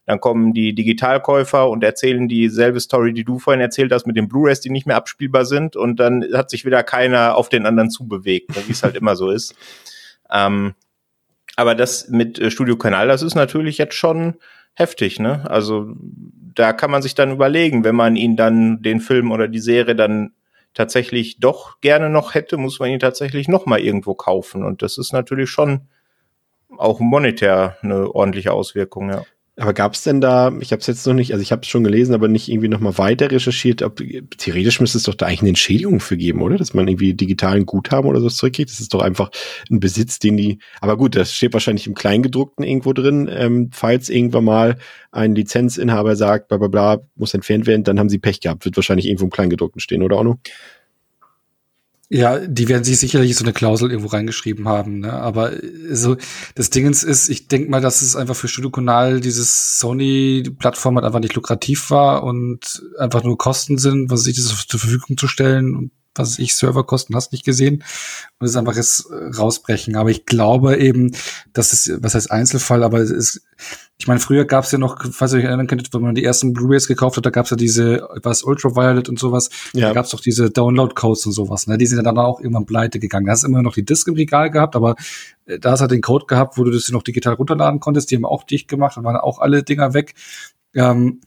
Dann 0.05 0.19
kommen 0.19 0.53
die 0.53 0.75
Digitalkäufer 0.75 1.69
und 1.69 1.81
erzählen 1.81 2.27
dieselbe 2.27 2.81
Story, 2.81 3.13
die 3.13 3.23
du 3.23 3.39
vorhin 3.39 3.61
erzählt 3.61 3.93
hast, 3.93 4.05
mit 4.05 4.17
den 4.17 4.27
Blu-rays, 4.27 4.59
die 4.59 4.69
nicht 4.69 4.85
mehr 4.85 4.97
abspielbar 4.97 5.45
sind. 5.45 5.77
Und 5.77 5.97
dann 6.01 6.25
hat 6.33 6.49
sich 6.49 6.65
wieder 6.65 6.83
keiner 6.83 7.37
auf 7.37 7.47
den 7.47 7.65
anderen 7.65 7.89
zubewegt, 7.89 8.49
ne? 8.49 8.63
wie 8.67 8.73
es 8.73 8.83
halt 8.83 8.97
immer 8.97 9.15
so 9.15 9.29
ist. 9.29 9.55
Ähm, 10.29 10.73
aber 11.59 11.75
das 11.75 12.07
mit 12.07 12.39
äh, 12.39 12.51
Studio 12.51 12.77
Kanal, 12.77 13.09
das 13.09 13.21
ist 13.21 13.35
natürlich 13.35 13.77
jetzt 13.77 13.95
schon 13.95 14.35
heftig, 14.75 15.19
ne? 15.19 15.45
Also 15.49 15.93
da 16.55 16.71
kann 16.71 16.89
man 16.89 17.01
sich 17.01 17.15
dann 17.15 17.33
überlegen, 17.33 17.83
wenn 17.83 17.95
man 17.95 18.15
ihn 18.15 18.37
dann 18.37 18.81
den 18.81 19.01
Film 19.01 19.31
oder 19.31 19.49
die 19.49 19.59
Serie 19.59 19.93
dann 19.93 20.31
tatsächlich 20.73 21.41
doch 21.41 21.81
gerne 21.81 22.09
noch 22.09 22.33
hätte, 22.33 22.55
muss 22.55 22.79
man 22.79 22.89
ihn 22.89 22.99
tatsächlich 22.99 23.49
noch 23.49 23.65
mal 23.65 23.81
irgendwo 23.81 24.13
kaufen 24.13 24.63
und 24.63 24.81
das 24.81 24.97
ist 24.97 25.11
natürlich 25.11 25.49
schon 25.49 25.81
auch 26.77 27.01
monetär 27.01 27.77
eine 27.81 28.09
ordentliche 28.15 28.53
Auswirkung, 28.53 29.09
ja. 29.09 29.23
Aber 29.59 29.73
gab 29.73 29.93
es 29.93 30.03
denn 30.03 30.21
da, 30.21 30.53
ich 30.61 30.71
habe 30.71 30.79
es 30.79 30.87
jetzt 30.87 31.05
noch 31.05 31.13
nicht, 31.13 31.33
also 31.33 31.41
ich 31.41 31.51
habe 31.51 31.63
es 31.63 31.67
schon 31.67 31.83
gelesen, 31.83 32.13
aber 32.13 32.29
nicht 32.29 32.47
irgendwie 32.47 32.69
noch 32.69 32.79
mal 32.79 32.97
weiter 32.97 33.29
recherchiert. 33.29 33.81
Ob, 33.81 34.01
theoretisch 34.37 34.79
müsste 34.79 34.97
es 34.97 35.03
doch 35.03 35.15
da 35.15 35.25
eigentlich 35.25 35.41
eine 35.41 35.49
Entschädigung 35.49 35.99
für 35.99 36.15
geben, 36.15 36.41
oder? 36.41 36.57
Dass 36.57 36.73
man 36.73 36.87
irgendwie 36.87 37.13
digitalen 37.13 37.65
Guthaben 37.65 38.09
oder 38.09 38.21
so 38.21 38.29
zurückkriegt. 38.29 38.71
Das 38.71 38.79
ist 38.79 38.93
doch 38.93 39.01
einfach 39.01 39.29
ein 39.69 39.81
Besitz, 39.81 40.17
den 40.17 40.37
die. 40.37 40.59
Aber 40.79 40.95
gut, 40.95 41.17
das 41.17 41.33
steht 41.33 41.51
wahrscheinlich 41.51 41.87
im 41.87 41.93
Kleingedruckten 41.93 42.63
irgendwo 42.63 42.93
drin. 42.93 43.29
Ähm, 43.29 43.69
falls 43.73 44.09
irgendwann 44.09 44.45
mal 44.45 44.77
ein 45.11 45.35
Lizenzinhaber 45.35 46.15
sagt, 46.15 46.47
bla 46.47 46.57
bla 46.57 46.69
bla, 46.69 46.99
muss 47.15 47.33
entfernt 47.33 47.67
werden, 47.67 47.83
dann 47.83 47.99
haben 47.99 48.09
sie 48.09 48.19
Pech 48.19 48.39
gehabt. 48.39 48.63
Wird 48.63 48.77
wahrscheinlich 48.77 49.07
irgendwo 49.07 49.25
im 49.25 49.31
Kleingedruckten 49.31 49.81
stehen, 49.81 50.03
oder 50.03 50.17
Onno? 50.19 50.39
Ja, 52.11 52.39
die 52.39 52.67
werden 52.67 52.83
sich 52.83 52.97
sicherlich 52.99 53.35
so 53.35 53.43
eine 53.43 53.53
Klausel 53.53 53.91
irgendwo 53.91 54.09
reingeschrieben 54.09 54.67
haben, 54.67 54.99
ne? 54.99 55.13
Aber 55.13 55.53
äh, 55.53 55.95
so 55.95 56.17
das 56.55 56.71
Dingens 56.71 57.03
ist, 57.03 57.29
ich 57.29 57.47
denke 57.47 57.69
mal, 57.69 57.81
dass 57.81 58.01
es 58.01 58.15
einfach 58.15 58.35
für 58.35 58.47
Studio 58.47 58.71
Kanal 58.71 59.19
dieses 59.19 59.77
Sony-Plattform 59.79 60.95
halt 60.95 61.05
einfach 61.05 61.19
nicht 61.19 61.35
lukrativ 61.35 61.91
war 61.91 62.23
und 62.23 62.81
einfach 62.97 63.23
nur 63.23 63.37
Kosten 63.37 63.77
sind, 63.77 64.09
was 64.09 64.23
sich 64.23 64.35
das 64.37 64.47
zur 64.67 64.79
Verfügung 64.79 65.17
zu 65.17 65.27
stellen 65.27 65.75
und 65.75 65.91
was 66.19 66.37
ich 66.39 66.55
Serverkosten 66.55 67.15
hast 67.15 67.31
nicht 67.31 67.45
gesehen 67.45 67.83
und 68.39 68.47
es 68.47 68.55
einfach 68.55 68.75
jetzt 68.75 69.09
äh, 69.09 69.35
rausbrechen. 69.35 69.95
Aber 69.95 70.09
ich 70.11 70.25
glaube 70.25 70.77
eben, 70.77 71.11
dass 71.53 71.73
es, 71.73 71.91
was 72.01 72.15
heißt 72.15 72.29
Einzelfall, 72.31 72.83
aber 72.83 72.99
es 72.99 73.09
ist, 73.09 73.41
ich 73.97 74.07
meine, 74.07 74.19
früher 74.19 74.45
gab 74.45 74.63
es 74.63 74.71
ja 74.71 74.77
noch, 74.77 74.97
falls 75.11 75.33
ihr 75.33 75.39
euch 75.39 75.45
erinnern 75.45 75.67
könntet, 75.67 75.93
wenn 75.93 76.01
man 76.01 76.15
die 76.15 76.23
ersten 76.23 76.53
Blu-rays 76.53 76.87
gekauft 76.87 77.17
hat, 77.17 77.25
da 77.25 77.31
gab 77.31 77.45
es 77.45 77.51
ja 77.51 77.57
diese, 77.57 78.07
was 78.23 78.43
Ultraviolet 78.43 79.09
und 79.09 79.19
sowas, 79.19 79.49
Ja. 79.73 79.89
da 79.89 79.93
gab 79.93 80.05
es 80.05 80.11
doch 80.11 80.21
diese 80.21 80.49
Download-Codes 80.49 81.25
und 81.25 81.31
sowas, 81.33 81.67
ne? 81.67 81.77
Die 81.77 81.85
sind 81.85 81.97
ja 81.97 82.03
dann 82.03 82.17
auch 82.17 82.39
irgendwann 82.39 82.65
pleite 82.65 82.99
gegangen. 82.99 83.25
Da 83.25 83.33
hast 83.33 83.43
immer 83.43 83.61
noch 83.61 83.73
die 83.73 83.83
Disk 83.83 84.07
im 84.07 84.13
Regal 84.13 84.51
gehabt, 84.51 84.75
aber 84.75 84.95
äh, 85.45 85.59
da 85.59 85.71
hast 85.71 85.81
halt 85.81 85.91
den 85.91 86.01
Code 86.01 86.25
gehabt, 86.27 86.57
wo 86.57 86.63
du 86.63 86.71
das 86.71 86.87
noch 86.89 87.03
digital 87.03 87.33
runterladen 87.33 87.79
konntest. 87.79 88.09
Die 88.11 88.15
haben 88.15 88.25
auch 88.25 88.43
dicht 88.43 88.67
gemacht 88.69 88.95
und 88.97 89.03
waren 89.03 89.17
auch 89.17 89.39
alle 89.39 89.63
Dinger 89.63 89.93
weg. 89.93 90.13
Ähm, 90.73 91.19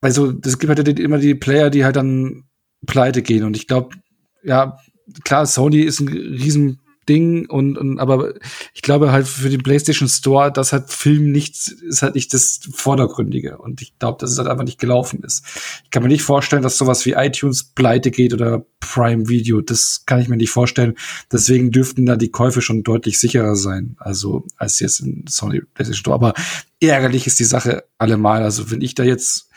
weil 0.00 0.12
so, 0.12 0.32
das 0.32 0.58
gibt 0.58 0.74
halt 0.76 0.98
immer 0.98 1.18
die 1.18 1.34
Player, 1.34 1.70
die 1.70 1.84
halt 1.84 1.96
dann 1.96 2.44
pleite 2.86 3.22
gehen. 3.22 3.44
Und 3.44 3.56
ich 3.56 3.66
glaube, 3.66 3.96
ja, 4.42 4.78
klar, 5.24 5.46
Sony 5.46 5.80
ist 5.80 6.00
ein 6.00 6.08
riesen 6.08 6.82
Ding 7.08 7.50
und, 7.50 7.76
und 7.76 7.98
aber 7.98 8.34
ich 8.74 8.82
glaube 8.82 9.10
halt 9.10 9.26
für 9.26 9.50
den 9.50 9.62
PlayStation 9.62 10.08
Store, 10.08 10.52
dass 10.52 10.72
halt 10.72 10.90
Film 10.90 11.32
nichts 11.32 11.68
ist 11.68 12.02
halt 12.02 12.14
nicht 12.14 12.32
das 12.32 12.60
Vordergründige 12.72 13.58
und 13.58 13.82
ich 13.82 13.98
glaube, 13.98 14.18
dass 14.20 14.30
es 14.30 14.38
halt 14.38 14.48
einfach 14.48 14.64
nicht 14.64 14.78
gelaufen 14.78 15.22
ist. 15.24 15.44
Ich 15.82 15.90
kann 15.90 16.02
mir 16.02 16.08
nicht 16.08 16.22
vorstellen, 16.22 16.62
dass 16.62 16.78
sowas 16.78 17.04
wie 17.04 17.12
iTunes 17.12 17.64
pleite 17.64 18.12
geht 18.12 18.32
oder 18.32 18.64
Prime 18.78 19.28
Video. 19.28 19.60
Das 19.60 20.04
kann 20.06 20.20
ich 20.20 20.28
mir 20.28 20.36
nicht 20.36 20.50
vorstellen. 20.50 20.94
Deswegen 21.30 21.72
dürften 21.72 22.06
da 22.06 22.16
die 22.16 22.30
Käufe 22.30 22.62
schon 22.62 22.84
deutlich 22.84 23.18
sicherer 23.18 23.56
sein, 23.56 23.96
also 23.98 24.46
als 24.56 24.78
jetzt 24.78 25.00
in 25.00 25.24
Sony 25.28 25.60
PlayStation 25.74 25.98
Store. 25.98 26.14
Aber 26.14 26.34
ärgerlich 26.80 27.26
ist 27.26 27.40
die 27.40 27.44
Sache 27.44 27.84
allemal. 27.98 28.44
Also 28.44 28.70
wenn 28.70 28.80
ich 28.80 28.94
da 28.94 29.02
jetzt, 29.02 29.48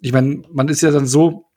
ich 0.00 0.12
meine, 0.12 0.42
man 0.52 0.68
ist 0.68 0.82
ja 0.82 0.90
dann 0.90 1.06
so 1.06 1.47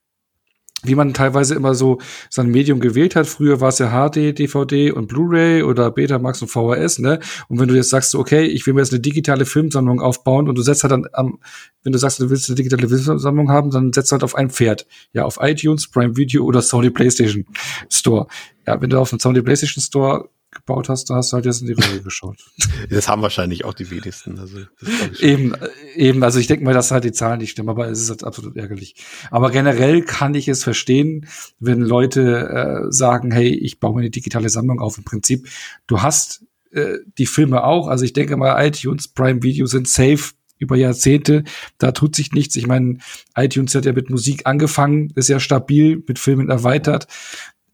wie 0.84 0.96
man 0.96 1.14
teilweise 1.14 1.56
immer 1.56 1.76
so 1.76 2.00
sein 2.30 2.50
Medium 2.50 2.80
gewählt 2.80 3.16
hat. 3.16 3.28
Früher 3.28 3.62
war 3.62 3.70
es 3.70 3.80
ja 3.80 3.90
HD, 3.90 4.38
DVD 4.38 4.92
und 4.92 5.08
Blu-ray 5.08 5.64
oder 5.64 5.92
Betamax 5.92 6.42
und 6.42 6.48
VHS, 6.48 7.00
ne? 7.00 7.20
Und 7.48 7.60
wenn 7.60 7.68
du 7.68 7.76
jetzt 7.76 7.90
sagst, 7.90 8.16
okay, 8.16 8.44
ich 8.44 8.66
will 8.66 8.74
mir 8.74 8.82
jetzt 8.82 8.94
eine 8.94 9.02
digitale 9.02 9.46
Filmsammlung 9.46 10.02
aufbauen 10.02 10.50
und 10.50 10.58
du 10.58 10.62
setzt 10.62 10.84
halt 10.84 10.92
dann 10.92 11.08
am, 11.14 11.40
wenn 11.84 11.92
du 11.92 12.00
sagst, 12.00 12.20
du 12.20 12.30
willst 12.30 12.50
eine 12.50 12.56
digitale 12.56 12.88
Filmsammlung 12.88 13.52
haben, 13.52 13.72
dann 13.72 13.94
setzt 13.94 14.12
halt 14.12 14.24
auf 14.24 14.36
ein 14.36 14.50
Pferd. 14.50 14.88
Ja, 15.14 15.26
auf 15.26 15.38
iTunes, 15.42 15.90
Prime 15.90 16.18
Video 16.18 16.44
oder 16.44 16.62
Sony 16.62 16.90
PlayStation 16.90 17.46
Store. 17.90 18.28
Ja, 18.68 18.82
wenn 18.82 18.90
du 18.90 19.00
auf 19.00 19.10
den 19.10 19.20
Sony 19.20 19.42
PlayStation 19.42 19.82
Store 19.82 20.30
gebaut 20.52 20.90
hast, 20.90 21.10
dann 21.10 21.18
hast 21.18 21.32
du 21.32 21.36
halt 21.36 21.46
jetzt 21.46 21.62
in 21.62 21.68
die 21.68 21.74
Röhre 21.74 22.02
geschaut. 22.02 22.38
Das 22.90 23.08
haben 23.08 23.22
wahrscheinlich 23.22 23.64
auch 23.64 23.74
die 23.74 23.90
wenigsten. 23.90 24.38
Also, 24.38 24.58
eben, 25.20 25.54
äh, 25.54 25.70
eben, 25.96 26.24
also 26.24 26.40
ich 26.40 26.48
denke 26.48 26.66
mal, 26.66 26.74
dass 26.74 26.92
halt 26.92 27.04
die 27.04 27.12
Zahlen 27.12 27.40
nicht 27.40 27.52
stimmen, 27.52 27.70
aber 27.70 27.88
es 27.88 28.02
ist 28.02 28.10
halt 28.10 28.24
absolut 28.24 28.58
ärgerlich. 28.58 28.96
Aber 29.30 29.50
generell 29.50 30.02
kann 30.02 30.36
ich 30.36 30.48
es 30.48 30.64
verstehen, 30.64 31.28
wenn 31.60 31.82
Leute 31.82 32.50
äh, 32.88 32.92
sagen, 32.92 33.32
hey, 33.32 33.50
ich 33.50 33.80
baue 33.80 33.96
mir 33.96 34.02
eine 34.02 34.10
digitale 34.10 34.50
Sammlung 34.50 34.80
auf. 34.80 34.98
Im 34.98 35.06
Prinzip, 35.06 35.48
du 35.88 36.02
hast 36.02 36.44
äh, 36.72 36.98
die 37.18 37.26
Filme 37.26 37.64
auch. 37.64 37.88
Also 37.88 38.04
ich 38.04 38.14
denke 38.14 38.36
mal, 38.36 38.66
iTunes, 38.66 39.08
Prime 39.08 39.44
Video 39.44 39.66
sind 39.66 39.88
safe 39.88 40.34
über 40.62 40.76
Jahrzehnte. 40.76 41.44
Da 41.80 41.92
tut 41.92 42.16
sich 42.16 42.32
nichts. 42.32 42.56
Ich 42.56 42.68
meine, 42.68 43.00
iTunes 43.36 43.76
hat 43.76 43.86
ja 43.86 43.94
mit 43.94 44.10
Musik 44.10 44.42
angefangen, 44.46 45.12
ist 45.16 45.28
ja 45.28 45.40
stabil, 45.40 46.04
mit 46.08 46.20
Filmen 46.20 46.50
erweitert. 46.50 47.08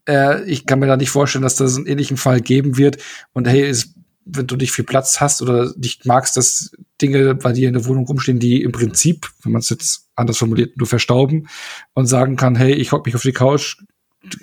Äh, 0.08 0.44
ich 0.44 0.66
kann 0.66 0.78
mir 0.78 0.86
da 0.86 0.96
nicht 0.96 1.10
vorstellen, 1.10 1.42
dass 1.42 1.56
das 1.56 1.76
einen 1.76 1.86
ähnlichen 1.86 2.16
Fall 2.16 2.40
geben 2.40 2.78
wird. 2.78 2.98
Und 3.32 3.46
hey, 3.46 3.68
ist, 3.68 3.94
wenn 4.24 4.46
du 4.46 4.56
nicht 4.56 4.72
viel 4.72 4.84
Platz 4.84 5.20
hast 5.20 5.42
oder 5.42 5.72
nicht 5.76 6.06
magst, 6.06 6.36
dass 6.36 6.72
Dinge 7.00 7.34
bei 7.34 7.52
dir 7.52 7.68
in 7.68 7.74
der 7.74 7.86
Wohnung 7.86 8.06
rumstehen, 8.06 8.38
die 8.38 8.62
im 8.62 8.72
Prinzip, 8.72 9.28
wenn 9.42 9.52
man 9.52 9.60
es 9.60 9.68
jetzt 9.68 10.08
anders 10.16 10.38
formuliert, 10.38 10.76
nur 10.76 10.86
verstauben 10.86 11.48
und 11.94 12.06
sagen 12.06 12.36
kann, 12.36 12.56
hey, 12.56 12.72
ich 12.72 12.92
hock 12.92 13.06
mich 13.06 13.14
auf 13.14 13.22
die 13.22 13.32
Couch, 13.32 13.76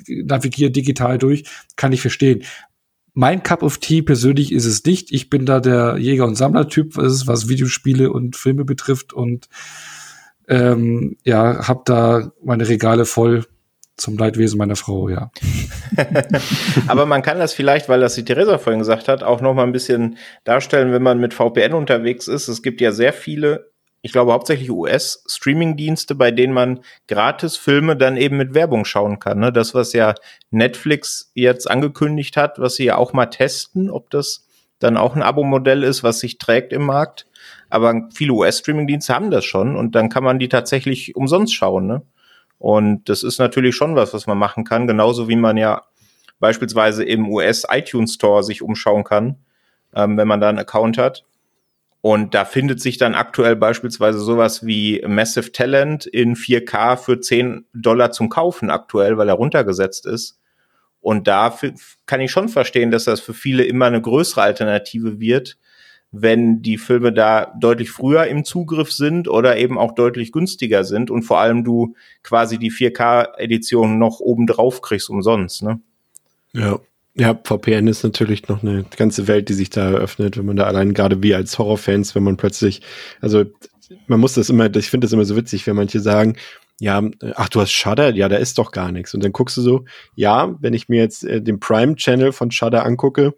navigiere 0.08 0.72
digital 0.72 1.18
durch, 1.18 1.44
kann 1.76 1.92
ich 1.92 2.02
verstehen. 2.02 2.44
Mein 3.14 3.44
Cup 3.44 3.64
of 3.64 3.78
Tea 3.78 4.02
persönlich 4.02 4.52
ist 4.52 4.66
es 4.66 4.84
nicht. 4.84 5.12
Ich 5.12 5.30
bin 5.30 5.46
da 5.46 5.60
der 5.60 5.98
Jäger- 5.98 6.26
und 6.26 6.36
Sammlertyp, 6.36 6.98
was, 6.98 7.28
was 7.28 7.48
Videospiele 7.48 8.12
und 8.12 8.36
Filme 8.36 8.66
betrifft 8.66 9.14
und 9.14 9.48
ähm, 10.48 11.18
ja, 11.24 11.68
hab 11.68 11.86
da 11.86 12.32
meine 12.44 12.68
Regale 12.68 13.06
voll 13.06 13.46
zum 13.98 14.18
Leidwesen 14.18 14.58
meiner 14.58 14.76
Frau, 14.76 15.10
ja. 15.10 15.32
Aber 16.88 17.06
man 17.06 17.22
kann 17.22 17.40
das 17.40 17.54
vielleicht, 17.54 17.88
weil 17.88 18.02
das 18.02 18.16
die 18.16 18.26
Theresa 18.26 18.58
vorhin 18.58 18.80
gesagt 18.80 19.08
hat, 19.08 19.24
auch 19.24 19.42
noch 19.42 19.54
mal 19.54 19.64
ein 19.64 19.72
bisschen 19.72 20.18
darstellen, 20.44 20.92
wenn 20.92 21.04
man 21.04 21.20
mit 21.20 21.34
VPN 21.34 21.74
unterwegs 21.74 22.28
ist. 22.28 22.48
Es 22.48 22.62
gibt 22.62 22.82
ja 22.82 22.92
sehr 22.92 23.14
viele 23.14 23.72
ich 24.06 24.12
glaube 24.12 24.34
hauptsächlich 24.34 24.70
US-Streaming-Dienste, 24.70 26.14
bei 26.14 26.30
denen 26.30 26.54
man 26.54 26.82
gratis 27.08 27.58
Filme 27.58 27.98
dann 27.98 28.18
eben 28.18 28.38
mit 28.38 28.54
Werbung 28.54 28.86
schauen 28.86 29.18
kann. 29.18 29.40
Ne? 29.40 29.52
Das, 29.52 29.74
was 29.74 29.94
ja 29.94 30.14
Netflix 30.52 31.32
jetzt 31.34 31.68
angekündigt 31.68 32.38
hat, 32.38 32.60
was 32.60 32.76
sie 32.76 32.86
ja 32.86 32.98
auch 32.98 33.14
mal 33.14 33.26
testen, 33.26 33.90
ob 33.90 34.12
das 34.12 34.46
dann 34.78 34.96
auch 34.96 35.16
ein 35.16 35.24
Abo-Modell 35.24 35.82
ist, 35.82 36.04
was 36.04 36.20
sich 36.20 36.38
trägt 36.38 36.72
im 36.72 36.86
Markt. 36.86 37.26
Aber 37.72 38.08
viele 38.14 38.34
US-Streaming-Dienste 38.34 39.12
haben 39.12 39.32
das 39.32 39.44
schon 39.44 39.76
und 39.76 39.96
dann 39.96 40.10
kann 40.10 40.24
man 40.24 40.38
die 40.38 40.50
tatsächlich 40.50 41.16
umsonst 41.16 41.56
schauen. 41.56 41.88
Ne? 41.88 42.04
Und 42.58 43.10
das 43.10 43.24
ist 43.24 43.40
natürlich 43.40 43.76
schon 43.76 43.96
was, 43.96 44.14
was 44.14 44.28
man 44.28 44.38
machen 44.38 44.64
kann, 44.64 44.88
genauso 44.88 45.28
wie 45.28 45.36
man 45.36 45.58
ja 45.58 45.84
beispielsweise 46.40 47.04
im 47.04 47.30
US-iTunes 47.30 48.14
Store 48.14 48.44
sich 48.44 48.62
umschauen 48.62 49.04
kann, 49.04 49.38
ähm, 49.94 50.18
wenn 50.18 50.28
man 50.28 50.42
da 50.42 50.50
einen 50.50 50.60
Account 50.60 50.98
hat. 50.98 51.26
Und 52.02 52.36
da 52.36 52.46
findet 52.46 52.82
sich 52.82 52.98
dann 52.98 53.16
aktuell 53.16 53.56
beispielsweise 53.56 54.20
sowas 54.20 54.66
wie 54.66 55.04
Massive 55.08 55.52
Talent 55.52 56.06
in 56.06 56.36
4K 56.36 56.98
für 56.98 57.20
10 57.20 57.66
Dollar 57.74 58.12
zum 58.12 58.30
Kaufen 58.30 58.70
aktuell, 58.70 59.18
weil 59.18 59.28
er 59.28 59.34
runtergesetzt 59.34 60.06
ist. 60.06 60.40
Und 61.02 61.28
da 61.28 61.56
kann 62.06 62.22
ich 62.22 62.32
schon 62.32 62.50
verstehen, 62.50 62.92
dass 62.92 63.06
das 63.06 63.22
für 63.22 63.34
viele 63.34 63.64
immer 63.64 63.86
eine 63.86 64.02
größere 64.02 64.42
Alternative 64.42 65.20
wird, 65.20 65.58
wenn 66.22 66.62
die 66.62 66.78
Filme 66.78 67.12
da 67.12 67.54
deutlich 67.60 67.92
früher 67.92 68.26
im 68.28 68.44
Zugriff 68.44 68.92
sind 68.92 69.28
oder 69.28 69.58
eben 69.58 69.78
auch 69.78 69.94
deutlich 69.94 70.32
günstiger 70.32 70.84
sind 70.84 71.12
und 71.12 71.24
vor 71.24 71.40
allem 71.40 71.64
du 71.64 71.96
quasi 72.24 72.58
die 72.58 72.72
4K-Edition 72.72 74.00
noch 74.00 74.20
oben 74.20 74.48
drauf 74.48 74.82
kriegst 74.82 75.10
umsonst, 75.10 75.64
ne? 75.64 75.80
Ja, 76.54 76.80
ja, 77.18 77.34
VPN 77.34 77.88
ist 77.88 78.04
natürlich 78.04 78.48
noch 78.50 78.62
eine 78.62 78.86
ganze 78.98 79.28
Welt, 79.28 79.48
die 79.48 79.54
sich 79.54 79.70
da 79.70 79.92
eröffnet, 79.92 80.38
wenn 80.38 80.46
man 80.46 80.58
da 80.58 80.66
allein 80.66 80.94
gerade 80.94 81.24
wie 81.24 81.34
als 81.34 81.58
Horrorfans, 81.58 82.14
wenn 82.14 82.24
man 82.24 82.36
plötzlich, 82.36 82.82
also 83.22 83.46
man 84.08 84.20
muss 84.20 84.34
das 84.34 84.50
immer, 84.50 84.74
ich 84.76 84.90
finde 84.90 85.06
das 85.06 85.14
immer 85.14 85.26
so 85.26 85.36
witzig, 85.38 85.66
wenn 85.66 85.78
manche 85.78 86.02
sagen, 86.02 86.36
ja, 86.80 87.02
ach, 87.36 87.50
du 87.50 87.62
hast 87.62 87.72
Shudder, 87.72 88.14
ja, 88.14 88.28
da 88.28 88.36
ist 88.36 88.58
doch 88.58 88.72
gar 88.72 88.92
nichts. 88.92 89.14
Und 89.14 89.24
dann 89.24 89.32
guckst 89.32 89.56
du 89.56 89.62
so, 89.62 89.86
ja, 90.16 90.56
wenn 90.60 90.74
ich 90.74 90.90
mir 90.90 91.00
jetzt 91.00 91.24
äh, 91.24 91.42
den 91.42 91.62
Prime-Channel 91.62 92.34
von 92.34 92.52
Shudder 92.52 92.86
angucke, 92.86 93.34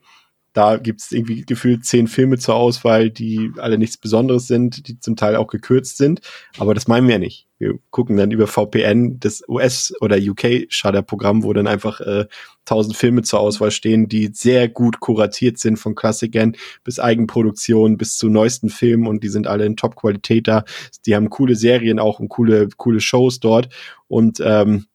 da 0.57 0.77
gibt 0.77 1.01
es 1.01 1.11
irgendwie 1.11 1.45
gefühlt 1.45 1.85
zehn 1.85 2.07
Filme 2.07 2.39
zur 2.39 2.55
Auswahl, 2.55 3.11
die 3.11 3.51
alle 3.57 3.77
nichts 3.77 3.95
Besonderes 3.95 4.47
sind, 4.47 4.87
die 4.87 4.99
zum 4.99 5.15
Teil 5.15 5.35
auch 5.35 5.45
gekürzt 5.45 5.97
sind. 5.97 6.21
Aber 6.57 6.73
das 6.73 6.87
meinen 6.87 7.05
wir 7.05 7.13
ja 7.13 7.19
nicht. 7.19 7.47
Wir 7.59 7.77
gucken 7.91 8.17
dann 8.17 8.31
über 8.31 8.47
VPN 8.47 9.19
das 9.19 9.43
US- 9.47 9.93
oder 10.01 10.17
UK-Shutter-Programm, 10.17 11.43
wo 11.43 11.53
dann 11.53 11.67
einfach 11.67 12.01
äh, 12.01 12.25
tausend 12.65 12.95
äh, 12.95 12.97
Filme 12.97 13.21
zur 13.21 13.39
Auswahl 13.39 13.69
stehen, 13.69 14.09
die 14.09 14.31
sehr 14.33 14.67
gut 14.67 14.99
kuratiert 14.99 15.59
sind, 15.59 15.77
von 15.77 15.93
Klassikern 15.93 16.55
bis 16.83 16.99
Eigenproduktion 16.99 17.97
bis 17.97 18.17
zu 18.17 18.27
neuesten 18.27 18.69
Filmen 18.69 19.05
und 19.05 19.23
die 19.23 19.29
sind 19.29 19.45
alle 19.45 19.63
in 19.63 19.77
Top-Qualität 19.77 20.47
da. 20.47 20.63
Die 21.05 21.15
haben 21.15 21.29
coole 21.29 21.55
Serien 21.55 21.99
auch 21.99 22.19
und 22.19 22.29
coole, 22.29 22.67
coole 22.77 22.99
Shows 22.99 23.39
dort. 23.39 23.69
Und 24.07 24.41
ähm, 24.43 24.87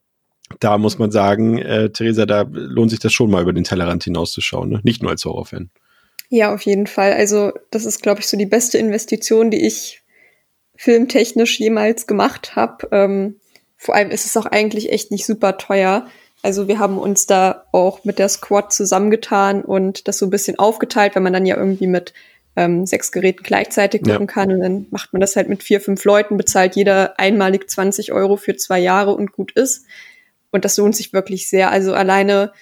da 0.61 0.79
muss 0.79 0.99
man 0.99 1.11
sagen, 1.11 1.59
äh, 1.59 1.91
Theresa, 1.91 2.27
da 2.27 2.47
lohnt 2.51 2.91
sich 2.91 3.01
das 3.01 3.13
schon 3.13 3.31
mal 3.31 3.43
über 3.43 3.53
den 3.53 3.65
Tellerrand 3.65 4.05
hinauszuschauen, 4.05 4.71
ne? 4.71 4.81
nicht 4.83 5.03
nur 5.03 5.11
als 5.11 5.25
Horrorfan. 5.25 5.71
Ja, 6.29 6.55
auf 6.55 6.63
jeden 6.63 6.87
Fall. 6.87 7.13
Also 7.13 7.53
das 7.71 7.85
ist, 7.85 8.03
glaube 8.03 8.21
ich, 8.21 8.27
so 8.27 8.37
die 8.37 8.47
beste 8.47 8.79
Investition, 8.79 9.51
die 9.51 9.67
ich 9.67 10.03
filmtechnisch 10.77 11.61
jemals 11.61 12.07
gemacht 12.07 12.57
habe. 12.57 12.89
Ähm, 12.91 13.37
vor 13.77 13.95
allem 13.95 14.11
ist 14.11 14.25
es 14.25 14.37
auch 14.37 14.47
eigentlich 14.47 14.91
echt 14.91 15.11
nicht 15.11 15.27
super 15.27 15.59
teuer. 15.59 16.07
Also 16.43 16.69
wir 16.69 16.79
haben 16.79 16.99
uns 16.99 17.27
da 17.27 17.67
auch 17.73 18.05
mit 18.05 18.19
der 18.19 18.29
Squad 18.29 18.73
zusammengetan 18.73 19.63
und 19.63 20.09
das 20.09 20.19
so 20.19 20.27
ein 20.27 20.31
bisschen 20.31 20.59
aufgeteilt, 20.59 21.15
weil 21.15 21.23
man 21.23 21.33
dann 21.33 21.47
ja 21.47 21.57
irgendwie 21.57 21.87
mit 21.87 22.15
ähm, 22.57 22.87
sechs 22.87 23.13
Geräten 23.13 23.43
gleichzeitig 23.43 24.03
gucken 24.03 24.27
ja. 24.27 24.33
kann. 24.33 24.53
Und 24.53 24.61
dann 24.61 24.87
macht 24.91 25.13
man 25.13 25.21
das 25.21 25.37
halt 25.37 25.49
mit 25.49 25.63
vier, 25.63 25.81
fünf 25.81 26.05
Leuten, 26.05 26.37
bezahlt 26.37 26.77
jeder 26.77 27.19
einmalig 27.19 27.71
20 27.71 28.13
Euro 28.13 28.37
für 28.37 28.57
zwei 28.57 28.79
Jahre 28.79 29.15
und 29.15 29.33
gut 29.33 29.53
ist. 29.53 29.87
Und 30.53 30.65
das 30.65 30.77
lohnt 30.77 30.95
sich 30.95 31.13
wirklich 31.13 31.49
sehr. 31.49 31.73
Also 31.73 31.95
alleine, 31.95 32.53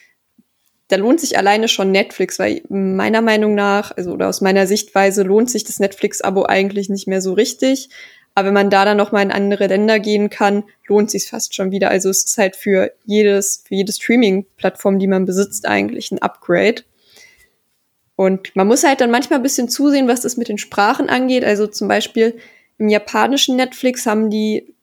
da 0.88 0.96
lohnt 0.96 1.20
sich 1.20 1.36
alleine 1.36 1.68
schon 1.68 1.92
Netflix, 1.92 2.38
weil 2.38 2.62
meiner 2.70 3.20
Meinung 3.20 3.54
nach, 3.54 3.94
also 3.94 4.12
oder 4.12 4.28
aus 4.28 4.40
meiner 4.40 4.66
Sichtweise 4.66 5.22
lohnt 5.22 5.50
sich 5.50 5.64
das 5.64 5.80
Netflix-Abo 5.80 6.46
eigentlich 6.46 6.88
nicht 6.88 7.06
mehr 7.06 7.20
so 7.20 7.34
richtig. 7.34 7.90
Aber 8.34 8.46
wenn 8.46 8.54
man 8.54 8.70
da 8.70 8.84
dann 8.84 8.96
noch 8.96 9.12
mal 9.12 9.22
in 9.22 9.32
andere 9.32 9.66
Länder 9.66 9.98
gehen 9.98 10.30
kann, 10.30 10.62
lohnt 10.86 11.10
sich 11.10 11.28
fast 11.28 11.54
schon 11.54 11.72
wieder. 11.72 11.90
Also 11.90 12.08
es 12.08 12.24
ist 12.24 12.38
halt 12.38 12.56
für 12.56 12.92
jedes, 13.04 13.64
für 13.66 13.74
jede 13.74 13.92
Streaming-Plattform, 13.92 14.98
die 15.00 15.08
man 15.08 15.26
besitzt, 15.26 15.66
eigentlich 15.66 16.12
ein 16.12 16.22
Upgrade. 16.22 16.82
Und 18.14 18.54
man 18.54 18.68
muss 18.68 18.84
halt 18.84 19.00
dann 19.00 19.10
manchmal 19.10 19.40
ein 19.40 19.42
bisschen 19.42 19.68
zusehen, 19.68 20.06
was 20.06 20.20
das 20.20 20.36
mit 20.36 20.48
den 20.48 20.58
Sprachen 20.58 21.08
angeht. 21.08 21.44
Also 21.44 21.66
zum 21.66 21.88
Beispiel 21.88 22.38
im 22.78 22.88
japanischen 22.88 23.56
Netflix 23.56 24.06
haben 24.06 24.30
die 24.30 24.74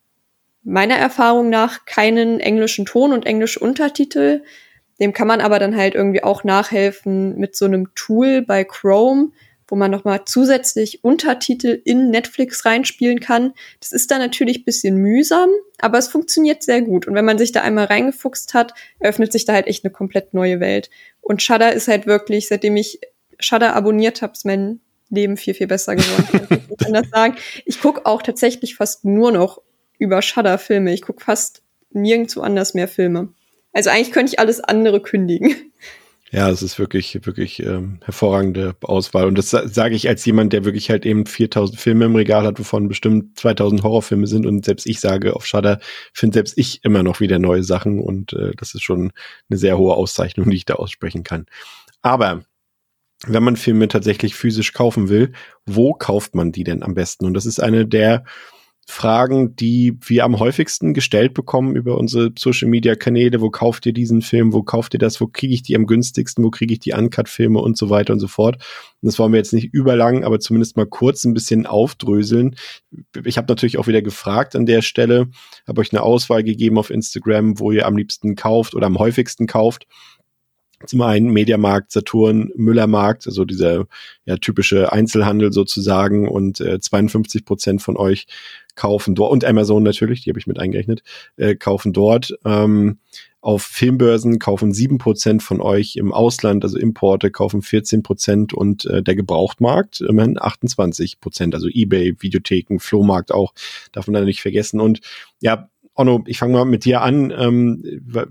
meiner 0.68 0.96
Erfahrung 0.96 1.50
nach 1.50 1.86
keinen 1.86 2.42
englischen 2.42 2.86
Ton 2.86 3.14
und 3.14 3.26
englische 3.26 3.60
Untertitel. 3.60 4.44
Dem 5.00 5.14
kann 5.14 5.28
man 5.28 5.40
aber 5.40 5.60
dann 5.60 5.78
halt 5.78 5.96
irgendwie 5.96 6.24
auch 6.24 6.44
nachhelfen 6.44 7.38
mit 7.38 7.56
so 7.56 7.66
einem 7.66 7.96
Tool 7.96 8.42
bei 8.42 8.66
Chrome, 8.66 9.32
wo 9.70 9.78
man 9.78 9.92
nochmal 9.92 10.26
zusätzlich 10.26 11.06
Untertitel 11.06 11.82
in 11.86 12.10
Netflix 12.10 12.66
reinspielen 12.66 13.22
kann. 13.22 13.54
Das 13.80 13.94
ist 13.94 14.12
dann 14.12 14.20
natürlich 14.20 14.66
bisschen 14.66 14.98
mühsam, 14.98 15.50
aber 15.80 16.00
es 16.00 16.10
funktioniert 16.10 16.64
sehr 16.64 16.82
gut. 16.82 17.08
Und 17.08 17.16
wenn 17.16 17.26
man 17.26 17.38
sich 17.38 17.54
da 17.54 17.62
einmal 17.62 17.86
reingefuchst 17.86 18.54
hat, 18.54 18.74
öffnet 19.00 19.32
sich 19.32 19.46
da 19.46 19.54
halt 19.54 19.68
echt 19.68 19.86
eine 19.86 19.94
komplett 19.94 20.34
neue 20.34 20.60
Welt. 20.60 20.90
Und 21.22 21.42
Shudder 21.42 21.72
ist 21.72 21.88
halt 21.88 22.08
wirklich, 22.08 22.50
seitdem 22.50 22.76
ich 22.76 23.00
Shudder 23.40 23.74
abonniert 23.74 24.22
habe, 24.22 24.34
ist 24.34 24.46
mein 24.46 24.82
Leben 25.10 25.38
viel, 25.38 25.54
viel 25.54 25.68
besser 25.68 25.96
geworden. 25.96 26.68
ich 26.78 27.12
kann. 27.12 27.36
Ich 27.66 27.80
gucke 27.80 28.06
auch 28.06 28.22
tatsächlich 28.22 28.76
fast 28.76 29.06
nur 29.06 29.32
noch 29.32 29.62
über 29.98 30.22
Shudder 30.22 30.58
Filme. 30.58 30.94
Ich 30.94 31.02
gucke 31.02 31.24
fast 31.24 31.62
nirgendwo 31.92 32.42
anders 32.42 32.74
mehr 32.74 32.88
Filme. 32.88 33.30
Also 33.74 33.90
eigentlich 33.90 34.12
könnte 34.12 34.34
ich 34.34 34.40
alles 34.40 34.60
andere 34.60 35.02
kündigen. 35.02 35.56
Ja, 36.30 36.50
es 36.50 36.62
ist 36.62 36.78
wirklich, 36.78 37.26
wirklich 37.26 37.62
ähm, 37.62 38.00
hervorragende 38.04 38.76
Auswahl. 38.82 39.28
Und 39.28 39.38
das 39.38 39.52
sage 39.52 39.96
ich 39.96 40.10
als 40.10 40.26
jemand, 40.26 40.52
der 40.52 40.66
wirklich 40.66 40.90
halt 40.90 41.06
eben 41.06 41.26
4000 41.26 41.80
Filme 41.80 42.04
im 42.04 42.18
Regal 42.18 42.46
hat, 42.46 42.60
wovon 42.60 42.90
bestimmt 42.90 43.40
2000 43.40 43.82
Horrorfilme 43.84 44.28
sind. 44.28 44.46
Und 44.46 44.66
selbst 44.66 44.88
ich 44.88 45.00
sage 45.00 45.38
auf 45.38 45.46
Shudder, 45.46 45.80
finde 46.12 46.34
selbst 46.34 46.58
ich 46.58 46.84
immer 46.84 47.02
noch 47.02 47.22
wieder 47.22 47.40
neue 47.40 47.64
Sachen. 47.64 48.02
Und 48.02 48.34
äh, 48.34 48.52
das 48.58 48.76
ist 48.76 48.84
schon 48.84 49.14
eine 49.50 49.58
sehr 49.58 49.78
hohe 49.78 49.96
Auszeichnung, 49.96 50.50
die 50.50 50.58
ich 50.58 50.66
da 50.66 50.74
aussprechen 50.74 51.24
kann. 51.24 51.46
Aber 52.02 52.44
wenn 53.26 53.44
man 53.44 53.56
Filme 53.56 53.88
tatsächlich 53.88 54.36
physisch 54.36 54.74
kaufen 54.74 55.08
will, 55.08 55.32
wo 55.66 55.94
kauft 55.94 56.36
man 56.36 56.52
die 56.52 56.66
denn 56.66 56.84
am 56.84 56.94
besten? 56.94 57.26
Und 57.26 57.36
das 57.36 57.46
ist 57.46 57.60
eine 57.60 57.88
der 57.88 58.26
Fragen, 58.90 59.54
die 59.58 59.98
wir 60.06 60.24
am 60.24 60.40
häufigsten 60.40 60.94
gestellt 60.94 61.34
bekommen 61.34 61.76
über 61.76 61.98
unsere 61.98 62.32
Social 62.40 62.70
Media 62.70 62.96
Kanäle. 62.96 63.42
Wo 63.42 63.50
kauft 63.50 63.86
ihr 63.86 63.92
diesen 63.92 64.22
Film? 64.22 64.54
Wo 64.54 64.64
kauft 64.64 64.94
ihr 64.94 65.00
das? 65.00 65.20
Wo 65.20 65.28
kriege 65.28 65.54
ich 65.54 65.62
die 65.62 65.76
am 65.76 65.86
günstigsten? 65.86 66.42
Wo 66.42 66.50
kriege 66.50 66.74
ich 66.74 66.80
die 66.80 66.94
Uncut-Filme 66.94 67.60
und 67.60 67.78
so 67.78 67.90
weiter 67.90 68.14
und 68.14 68.20
so 68.20 68.30
fort? 68.30 68.56
Und 68.56 69.08
das 69.08 69.20
wollen 69.20 69.34
wir 69.34 69.40
jetzt 69.40 69.52
nicht 69.52 69.74
überlang, 69.74 70.24
aber 70.24 70.40
zumindest 70.40 70.78
mal 70.78 70.86
kurz 70.86 71.26
ein 71.26 71.34
bisschen 71.34 71.66
aufdröseln. 71.66 72.56
Ich 73.26 73.38
habe 73.38 73.48
natürlich 73.50 73.78
auch 73.78 73.88
wieder 73.88 74.02
gefragt 74.02 74.56
an 74.56 74.66
der 74.66 74.82
Stelle, 74.82 75.28
habe 75.68 75.82
euch 75.82 75.92
eine 75.92 76.02
Auswahl 76.02 76.44
gegeben 76.44 76.80
auf 76.80 76.90
Instagram, 76.90 77.60
wo 77.60 77.72
ihr 77.74 77.86
am 77.88 77.98
liebsten 77.98 78.36
kauft 78.36 78.74
oder 78.74 78.88
am 78.88 78.98
häufigsten 78.98 79.48
kauft. 79.48 79.86
zum 80.86 81.02
einen 81.02 81.32
Mediamarkt, 81.32 81.92
Saturn, 81.92 82.52
Müllermarkt, 82.56 83.28
also 83.28 83.44
dieser 83.44 83.86
ja, 84.26 84.38
typische 84.38 84.94
Einzelhandel 84.94 85.52
sozusagen 85.52 86.30
und 86.30 86.62
äh, 86.62 86.80
52 86.80 87.44
Prozent 87.44 87.82
von 87.82 87.98
euch 87.98 88.28
kaufen 88.78 89.14
dort 89.16 89.34
und 89.34 89.44
Amazon 89.44 89.84
natürlich, 89.84 90.24
die 90.24 90.30
habe 90.30 90.40
ich 90.40 90.48
mit 90.48 90.60
eingerechnet, 90.60 91.04
äh, 91.36 91.56
kaufen 91.56 91.92
dort. 91.92 92.38
Ähm, 92.46 93.00
auf 93.42 93.64
Filmbörsen 93.64 94.40
kaufen 94.40 94.74
sieben 94.74 94.98
Prozent 94.98 95.44
von 95.44 95.62
euch 95.62 95.96
im 95.96 96.12
Ausland, 96.12 96.64
also 96.64 96.78
Importe, 96.78 97.32
kaufen 97.32 97.62
14 97.62 98.04
Prozent 98.04 98.54
und 98.54 98.86
äh, 98.86 99.04
der 99.04 99.16
Gebrauchtmarkt 99.16 100.02
immerhin 100.02 100.38
28%, 100.38 101.20
Prozent, 101.20 101.54
also 101.54 101.68
Ebay, 101.70 102.16
Videotheken, 102.20 102.80
Flohmarkt 102.80 103.32
auch, 103.32 103.54
darf 103.92 104.08
man 104.08 104.16
da 104.16 104.22
nicht 104.22 104.42
vergessen. 104.42 104.82
Und 104.82 105.02
ja, 105.40 105.70
Onno, 105.98 106.24
ich 106.28 106.38
fange 106.38 106.54
mal 106.54 106.66
mit 106.66 106.86
dir 106.86 107.02
an. 107.02 107.34
Ähm, 107.36 107.82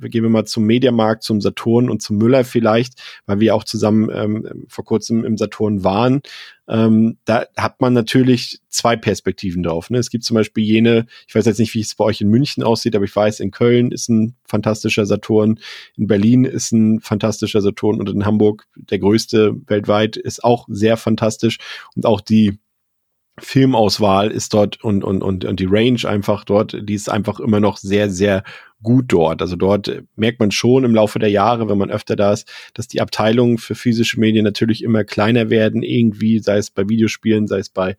gehen 0.00 0.22
wir 0.22 0.30
mal 0.30 0.44
zum 0.44 0.64
Mediamarkt, 0.64 1.24
zum 1.24 1.40
Saturn 1.40 1.90
und 1.90 2.00
zum 2.00 2.16
Müller 2.16 2.44
vielleicht, 2.44 3.02
weil 3.26 3.40
wir 3.40 3.56
auch 3.56 3.64
zusammen 3.64 4.08
ähm, 4.14 4.66
vor 4.68 4.84
kurzem 4.84 5.24
im 5.24 5.36
Saturn 5.36 5.82
waren. 5.82 6.22
Ähm, 6.68 7.18
da 7.24 7.46
hat 7.56 7.80
man 7.80 7.92
natürlich 7.92 8.60
zwei 8.68 8.94
Perspektiven 8.96 9.64
drauf. 9.64 9.90
Ne? 9.90 9.98
Es 9.98 10.10
gibt 10.10 10.22
zum 10.22 10.36
Beispiel 10.36 10.62
jene, 10.62 11.06
ich 11.26 11.34
weiß 11.34 11.44
jetzt 11.44 11.58
nicht, 11.58 11.74
wie 11.74 11.80
es 11.80 11.96
bei 11.96 12.04
euch 12.04 12.20
in 12.20 12.28
München 12.28 12.62
aussieht, 12.62 12.94
aber 12.94 13.04
ich 13.04 13.14
weiß, 13.14 13.40
in 13.40 13.50
Köln 13.50 13.90
ist 13.90 14.08
ein 14.08 14.36
fantastischer 14.44 15.04
Saturn, 15.04 15.58
in 15.96 16.06
Berlin 16.06 16.44
ist 16.44 16.70
ein 16.70 17.00
fantastischer 17.00 17.62
Saturn 17.62 17.98
und 17.98 18.08
in 18.08 18.24
Hamburg 18.24 18.66
der 18.76 19.00
größte 19.00 19.56
weltweit 19.66 20.16
ist 20.16 20.44
auch 20.44 20.66
sehr 20.68 20.96
fantastisch 20.96 21.58
und 21.96 22.06
auch 22.06 22.20
die 22.20 22.58
Filmauswahl 23.38 24.30
ist 24.30 24.54
dort 24.54 24.82
und, 24.82 25.04
und, 25.04 25.22
und, 25.22 25.44
und 25.44 25.60
die 25.60 25.68
Range 25.68 26.00
einfach 26.06 26.44
dort, 26.44 26.76
die 26.82 26.94
ist 26.94 27.10
einfach 27.10 27.38
immer 27.38 27.60
noch 27.60 27.76
sehr, 27.76 28.10
sehr 28.10 28.42
gut 28.82 29.06
dort. 29.08 29.42
Also 29.42 29.56
dort 29.56 30.02
merkt 30.16 30.40
man 30.40 30.50
schon 30.50 30.84
im 30.84 30.94
Laufe 30.94 31.18
der 31.18 31.30
Jahre, 31.30 31.68
wenn 31.68 31.78
man 31.78 31.90
öfter 31.90 32.16
da 32.16 32.32
ist, 32.32 32.48
dass 32.74 32.88
die 32.88 33.00
Abteilungen 33.00 33.58
für 33.58 33.74
physische 33.74 34.20
Medien 34.20 34.44
natürlich 34.44 34.82
immer 34.82 35.04
kleiner 35.04 35.50
werden, 35.50 35.82
irgendwie, 35.82 36.38
sei 36.38 36.58
es 36.58 36.70
bei 36.70 36.88
Videospielen, 36.88 37.46
sei 37.46 37.58
es 37.58 37.68
bei 37.68 37.96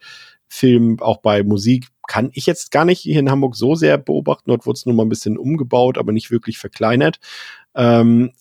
Film, 0.47 0.99
auch 1.01 1.17
bei 1.17 1.43
Musik, 1.43 1.87
kann 2.07 2.29
ich 2.33 2.45
jetzt 2.45 2.71
gar 2.71 2.85
nicht 2.85 3.01
hier 3.01 3.19
in 3.19 3.29
Hamburg 3.29 3.55
so 3.55 3.75
sehr 3.75 3.97
beobachten. 3.97 4.49
Dort 4.49 4.65
wurde 4.65 4.77
es 4.77 4.85
nur 4.85 4.95
mal 4.95 5.03
ein 5.03 5.09
bisschen 5.09 5.37
umgebaut, 5.37 5.97
aber 5.97 6.13
nicht 6.13 6.31
wirklich 6.31 6.57
verkleinert. 6.57 7.19
Ähm, 7.75 8.31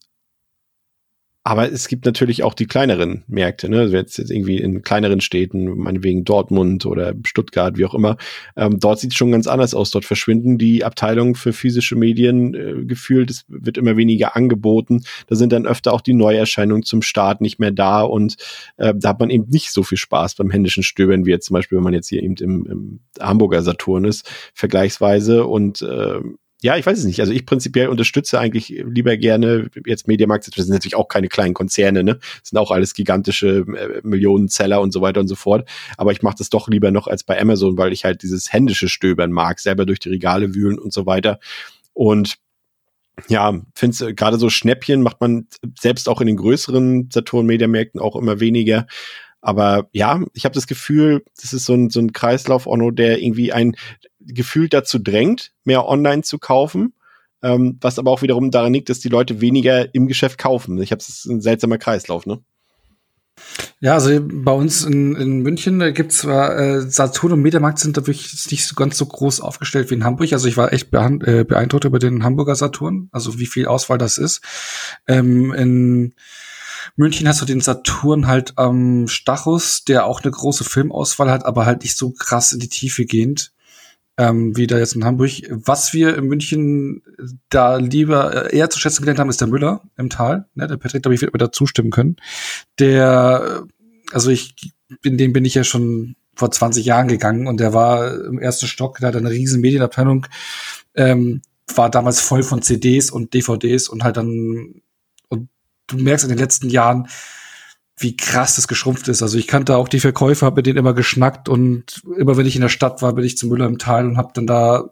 aber 1.46 1.70
es 1.70 1.86
gibt 1.86 2.06
natürlich 2.06 2.42
auch 2.42 2.54
die 2.54 2.66
kleineren 2.66 3.22
Märkte, 3.28 3.68
ne? 3.68 3.78
Also 3.78 3.94
jetzt, 3.94 4.18
jetzt 4.18 4.32
irgendwie 4.32 4.58
in 4.58 4.82
kleineren 4.82 5.20
Städten, 5.20 5.78
meinetwegen 5.78 6.24
Dortmund 6.24 6.86
oder 6.86 7.14
Stuttgart, 7.24 7.78
wie 7.78 7.84
auch 7.84 7.94
immer. 7.94 8.16
Ähm, 8.56 8.80
dort 8.80 8.98
sieht 8.98 9.12
es 9.12 9.16
schon 9.16 9.30
ganz 9.30 9.46
anders 9.46 9.72
aus. 9.72 9.92
Dort 9.92 10.04
verschwinden 10.04 10.58
die 10.58 10.82
Abteilungen 10.82 11.36
für 11.36 11.52
physische 11.52 11.94
Medien 11.94 12.54
äh, 12.54 12.84
gefühlt. 12.84 13.30
Es 13.30 13.44
wird 13.46 13.78
immer 13.78 13.96
weniger 13.96 14.34
angeboten. 14.34 15.04
Da 15.28 15.36
sind 15.36 15.52
dann 15.52 15.66
öfter 15.66 15.92
auch 15.92 16.00
die 16.00 16.14
Neuerscheinungen 16.14 16.82
zum 16.82 17.00
Start 17.00 17.40
nicht 17.40 17.60
mehr 17.60 17.70
da 17.70 18.02
und 18.02 18.34
äh, 18.76 18.92
da 18.96 19.10
hat 19.10 19.20
man 19.20 19.30
eben 19.30 19.48
nicht 19.48 19.70
so 19.70 19.84
viel 19.84 19.98
Spaß 19.98 20.34
beim 20.34 20.50
händischen 20.50 20.82
Stöbern, 20.82 21.26
wie 21.26 21.30
jetzt 21.30 21.46
zum 21.46 21.54
Beispiel, 21.54 21.76
wenn 21.76 21.84
man 21.84 21.94
jetzt 21.94 22.08
hier 22.08 22.24
eben 22.24 22.34
im, 22.40 22.66
im 22.66 23.00
Hamburger 23.20 23.62
Saturn 23.62 24.04
ist, 24.04 24.28
vergleichsweise 24.52 25.46
und 25.46 25.80
äh, 25.80 26.18
ja, 26.66 26.76
ich 26.76 26.84
weiß 26.84 26.98
es 26.98 27.04
nicht. 27.04 27.20
Also 27.20 27.32
ich 27.32 27.46
prinzipiell 27.46 27.86
unterstütze 27.86 28.40
eigentlich 28.40 28.70
lieber 28.84 29.16
gerne 29.16 29.70
jetzt 29.86 30.08
Mediamarkt. 30.08 30.48
Das 30.48 30.64
sind 30.64 30.74
natürlich 30.74 30.96
auch 30.96 31.06
keine 31.06 31.28
kleinen 31.28 31.54
Konzerne, 31.54 32.02
ne? 32.02 32.16
Das 32.16 32.50
sind 32.50 32.58
auch 32.58 32.72
alles 32.72 32.92
gigantische 32.92 33.64
äh, 33.68 34.00
Millionenzeller 34.02 34.80
und 34.80 34.92
so 34.92 35.00
weiter 35.00 35.20
und 35.20 35.28
so 35.28 35.36
fort. 35.36 35.68
Aber 35.96 36.10
ich 36.10 36.22
mache 36.22 36.34
das 36.38 36.50
doch 36.50 36.66
lieber 36.66 36.90
noch 36.90 37.06
als 37.06 37.22
bei 37.22 37.40
Amazon, 37.40 37.78
weil 37.78 37.92
ich 37.92 38.04
halt 38.04 38.24
dieses 38.24 38.52
händische 38.52 38.88
Stöbern 38.88 39.30
mag, 39.30 39.60
selber 39.60 39.86
durch 39.86 40.00
die 40.00 40.08
Regale 40.08 40.56
wühlen 40.56 40.76
und 40.76 40.92
so 40.92 41.06
weiter. 41.06 41.38
Und 41.92 42.38
ja, 43.28 43.60
finde 43.76 44.14
gerade 44.14 44.36
so 44.36 44.50
Schnäppchen 44.50 45.02
macht 45.02 45.20
man 45.20 45.46
selbst 45.78 46.08
auch 46.08 46.20
in 46.20 46.26
den 46.26 46.36
größeren 46.36 47.10
Saturn-Mediamärkten 47.12 48.00
auch 48.00 48.16
immer 48.16 48.40
weniger. 48.40 48.88
Aber 49.40 49.88
ja, 49.92 50.20
ich 50.34 50.44
habe 50.44 50.54
das 50.56 50.66
Gefühl, 50.66 51.22
das 51.40 51.52
ist 51.52 51.64
so 51.64 51.74
ein, 51.74 51.90
so 51.90 52.00
ein 52.00 52.12
Kreislauf, 52.12 52.66
Onno, 52.66 52.90
der 52.90 53.22
irgendwie 53.22 53.52
ein 53.52 53.76
Gefühl 54.26 54.68
dazu 54.68 54.98
drängt, 54.98 55.52
mehr 55.64 55.86
online 55.86 56.22
zu 56.22 56.38
kaufen. 56.38 56.94
Ähm, 57.42 57.78
was 57.80 57.98
aber 57.98 58.10
auch 58.10 58.22
wiederum 58.22 58.50
daran 58.50 58.72
liegt, 58.72 58.88
dass 58.88 59.00
die 59.00 59.08
Leute 59.08 59.40
weniger 59.40 59.94
im 59.94 60.06
Geschäft 60.06 60.38
kaufen. 60.38 60.80
Ich 60.80 60.90
habe 60.90 61.00
es 61.00 61.26
ein 61.26 61.40
seltsamer 61.40 61.78
Kreislauf, 61.78 62.26
ne? 62.26 62.40
Ja, 63.80 63.94
also 63.94 64.18
bei 64.22 64.52
uns 64.52 64.84
in, 64.84 65.14
in 65.16 65.40
München 65.40 65.78
da 65.78 65.90
gibt's 65.90 66.18
zwar 66.18 66.58
äh, 66.58 66.80
Saturn 66.90 67.32
und 67.32 67.42
Mediamarkt 67.42 67.78
sind 67.78 67.96
da 67.96 68.06
wirklich 68.06 68.50
nicht 68.50 68.66
so 68.66 68.74
ganz 68.74 68.96
so 68.96 69.04
groß 69.04 69.40
aufgestellt 69.40 69.90
wie 69.90 69.94
in 69.94 70.04
Hamburg. 70.04 70.32
Also 70.32 70.48
ich 70.48 70.56
war 70.56 70.72
echt 70.72 70.92
äh, 70.92 71.44
beeindruckt 71.44 71.84
über 71.84 71.98
den 71.98 72.24
Hamburger 72.24 72.56
Saturn, 72.56 73.08
also 73.12 73.38
wie 73.38 73.46
viel 73.46 73.66
Auswahl 73.66 73.98
das 73.98 74.16
ist. 74.16 74.40
Ähm, 75.06 75.52
in 75.52 76.14
München 76.96 77.28
hast 77.28 77.42
du 77.42 77.46
den 77.46 77.60
Saturn 77.60 78.26
halt 78.26 78.54
am 78.56 79.08
Stachus, 79.08 79.84
der 79.84 80.06
auch 80.06 80.22
eine 80.22 80.30
große 80.30 80.64
Filmauswahl 80.64 81.30
hat, 81.30 81.44
aber 81.44 81.66
halt 81.66 81.82
nicht 81.82 81.98
so 81.98 82.12
krass 82.12 82.52
in 82.52 82.60
die 82.60 82.70
Tiefe 82.70 83.04
gehend. 83.04 83.52
Ähm, 84.18 84.56
wie 84.56 84.66
da 84.66 84.78
jetzt 84.78 84.96
in 84.96 85.04
Hamburg. 85.04 85.30
Was 85.50 85.92
wir 85.92 86.16
in 86.16 86.24
München 86.24 87.02
da 87.50 87.76
lieber 87.76 88.50
äh, 88.50 88.56
eher 88.56 88.70
zu 88.70 88.78
schätzen 88.78 89.02
gelernt 89.02 89.18
haben, 89.18 89.28
ist 89.28 89.40
der 89.40 89.48
Müller 89.48 89.82
im 89.98 90.08
Tal. 90.08 90.46
Ne, 90.54 90.66
der 90.66 90.78
Patrick, 90.78 91.02
glaube 91.02 91.14
ich, 91.14 91.20
wird 91.20 91.34
mir 91.34 91.38
da 91.38 91.52
zustimmen 91.52 91.90
können. 91.90 92.16
Der, 92.78 93.64
also 94.12 94.30
ich, 94.30 94.54
in 95.02 95.18
dem 95.18 95.34
bin 95.34 95.44
ich 95.44 95.54
ja 95.54 95.64
schon 95.64 96.16
vor 96.34 96.50
20 96.50 96.84
Jahren 96.84 97.08
gegangen 97.08 97.46
und 97.46 97.60
der 97.60 97.74
war 97.74 98.14
im 98.24 98.38
ersten 98.38 98.66
Stock, 98.66 98.98
der 98.98 99.08
hat 99.08 99.16
eine 99.16 99.30
riesen 99.30 99.60
Medienabteilung, 99.60 100.26
ähm, 100.94 101.42
war 101.74 101.90
damals 101.90 102.20
voll 102.20 102.42
von 102.42 102.62
CDs 102.62 103.10
und 103.10 103.34
DVDs 103.34 103.88
und 103.88 104.04
halt 104.04 104.16
dann 104.16 104.82
du 105.86 105.96
merkst 105.96 106.24
in 106.24 106.30
den 106.30 106.38
letzten 106.38 106.68
Jahren, 106.68 107.08
wie 107.98 108.16
krass 108.16 108.56
das 108.56 108.68
geschrumpft 108.68 109.08
ist. 109.08 109.22
Also 109.22 109.38
ich 109.38 109.46
kannte 109.46 109.76
auch 109.76 109.88
die 109.88 110.00
Verkäufer, 110.00 110.46
habe 110.46 110.56
mit 110.56 110.66
denen 110.66 110.78
immer 110.78 110.92
geschnackt 110.92 111.48
und 111.48 112.02
immer 112.18 112.36
wenn 112.36 112.46
ich 112.46 112.56
in 112.56 112.62
der 112.62 112.68
Stadt 112.68 113.00
war, 113.00 113.14
bin 113.14 113.24
ich 113.24 113.38
zum 113.38 113.48
Müller 113.48 113.66
im 113.66 113.78
Tal 113.78 114.06
und 114.06 114.18
habe 114.18 114.32
dann 114.34 114.46
da 114.46 114.90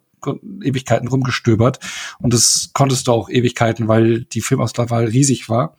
Ewigkeiten 0.62 1.09
rumgestöbert. 1.09 1.81
Und 2.18 2.32
das 2.32 2.70
konntest 2.72 3.06
du 3.06 3.12
auch 3.12 3.28
Ewigkeiten, 3.28 3.89
weil 3.89 4.24
die 4.24 4.40
Filmauswahl 4.40 5.05
riesig 5.05 5.51
war. 5.51 5.76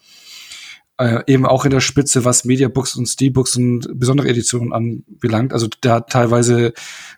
Äh, 0.98 1.24
eben 1.28 1.46
auch 1.46 1.66
in 1.66 1.72
der 1.72 1.82
Spitze, 1.82 2.24
was 2.24 2.46
Mediabooks 2.46 2.96
und 2.96 3.08
Steelbooks 3.08 3.58
und 3.58 3.90
besondere 4.00 4.30
Editionen 4.30 4.72
anbelangt. 4.72 5.52
Also 5.52 5.68
der 5.84 5.94
hat 5.94 6.10
teilweise 6.10 6.74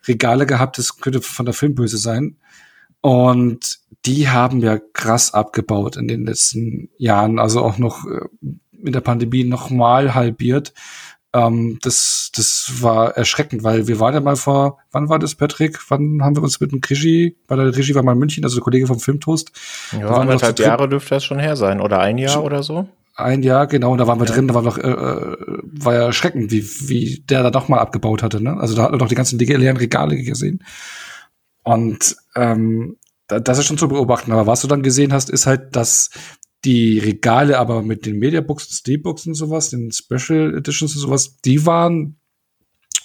Regale 0.08 0.46
gehabt, 0.46 0.78
das 0.78 0.98
könnte 0.98 1.22
von 1.22 1.46
der 1.46 1.54
Filmböse 1.54 1.98
sein. 1.98 2.38
Und 3.02 3.80
die 4.06 4.30
haben 4.30 4.62
ja 4.62 4.80
krass 4.94 5.34
abgebaut 5.34 5.98
in 5.98 6.08
den 6.08 6.26
letzten 6.26 6.90
Jahren, 6.98 7.40
also 7.40 7.62
auch 7.62 7.78
noch 7.78 8.06
äh, 8.06 8.26
mit 8.82 8.96
der 8.96 9.02
Pandemie 9.02 9.44
noch 9.44 9.70
mal 9.70 10.14
halbiert. 10.14 10.74
Ähm, 11.34 11.78
das, 11.82 12.32
das 12.36 12.82
war 12.82 13.18
erschreckend, 13.18 13.64
weil 13.64 13.88
wir 13.88 14.00
waren 14.00 14.14
ja 14.14 14.22
mal 14.22 14.36
vor, 14.36 14.78
wann 14.92 15.10
war 15.10 15.20
das, 15.20 15.36
Patrick? 15.36 15.80
Wann 15.90 16.24
haben 16.24 16.36
wir 16.36 16.44
uns 16.44 16.60
mit 16.60 16.72
dem 16.72 16.82
Regie, 16.88 17.38
bei 17.48 17.56
der 17.56 17.76
Regie 17.76 17.96
war 17.96 18.04
mal 18.04 18.14
in 18.14 18.20
München, 18.20 18.44
also 18.44 18.56
der 18.56 18.64
Kollege 18.64 18.88
vom 18.88 19.00
Filmtoast. 19.00 19.52
Ja, 19.92 20.08
anderthalb 20.08 20.58
Jahre 20.60 20.88
dürfte 20.88 21.16
das 21.16 21.26
schon 21.26 21.40
her 21.40 21.56
sein, 21.56 21.82
oder 21.82 22.00
ein 22.00 22.18
Jahr 22.18 22.44
oder 22.44 22.64
so? 22.64 22.88
Ein 23.16 23.42
Jahr, 23.44 23.68
genau, 23.68 23.92
und 23.92 23.98
da 23.98 24.08
waren 24.08 24.20
wir 24.20 24.28
ja. 24.28 24.34
drin, 24.34 24.48
da 24.48 24.54
war 24.54 24.62
noch, 24.62 24.78
äh, 24.78 24.90
äh, 24.90 25.38
war 25.64 25.94
ja 25.96 26.06
erschreckend, 26.06 26.52
wie, 26.52 26.64
wie 26.88 27.24
der 27.28 27.44
da 27.44 27.50
doch 27.50 27.68
mal 27.68 27.80
abgebaut 27.80 28.24
hatte, 28.24 28.42
ne? 28.42 28.56
Also 28.58 28.76
da 28.76 28.84
hat 28.84 28.92
man 28.92 29.00
doch 29.00 29.08
die 29.08 29.16
ganzen 29.16 29.40
leeren 29.40 29.78
Regale 29.78 30.16
gesehen. 30.18 30.64
Und 31.64 32.16
ähm, 32.36 32.98
das 33.28 33.58
ist 33.58 33.66
schon 33.66 33.78
zu 33.78 33.90
beobachten. 33.90 34.32
Aber 34.32 34.48
was 34.48 34.62
du 34.62 34.68
dann 34.68 34.84
gesehen 34.84 35.12
hast, 35.12 35.30
ist 35.30 35.48
halt, 35.48 35.76
dass 35.76 36.12
die 36.66 37.00
Regale 37.00 37.60
aber 37.60 37.82
mit 37.84 38.06
den 38.06 38.20
Mediabooks, 38.20 38.70
Steelbooks 38.70 39.28
und 39.28 39.36
sowas, 39.36 39.70
den 39.70 39.92
Special 39.92 40.56
Editions 40.56 40.96
und 40.96 41.02
sowas, 41.02 41.38
die 41.42 41.66
waren 41.66 42.20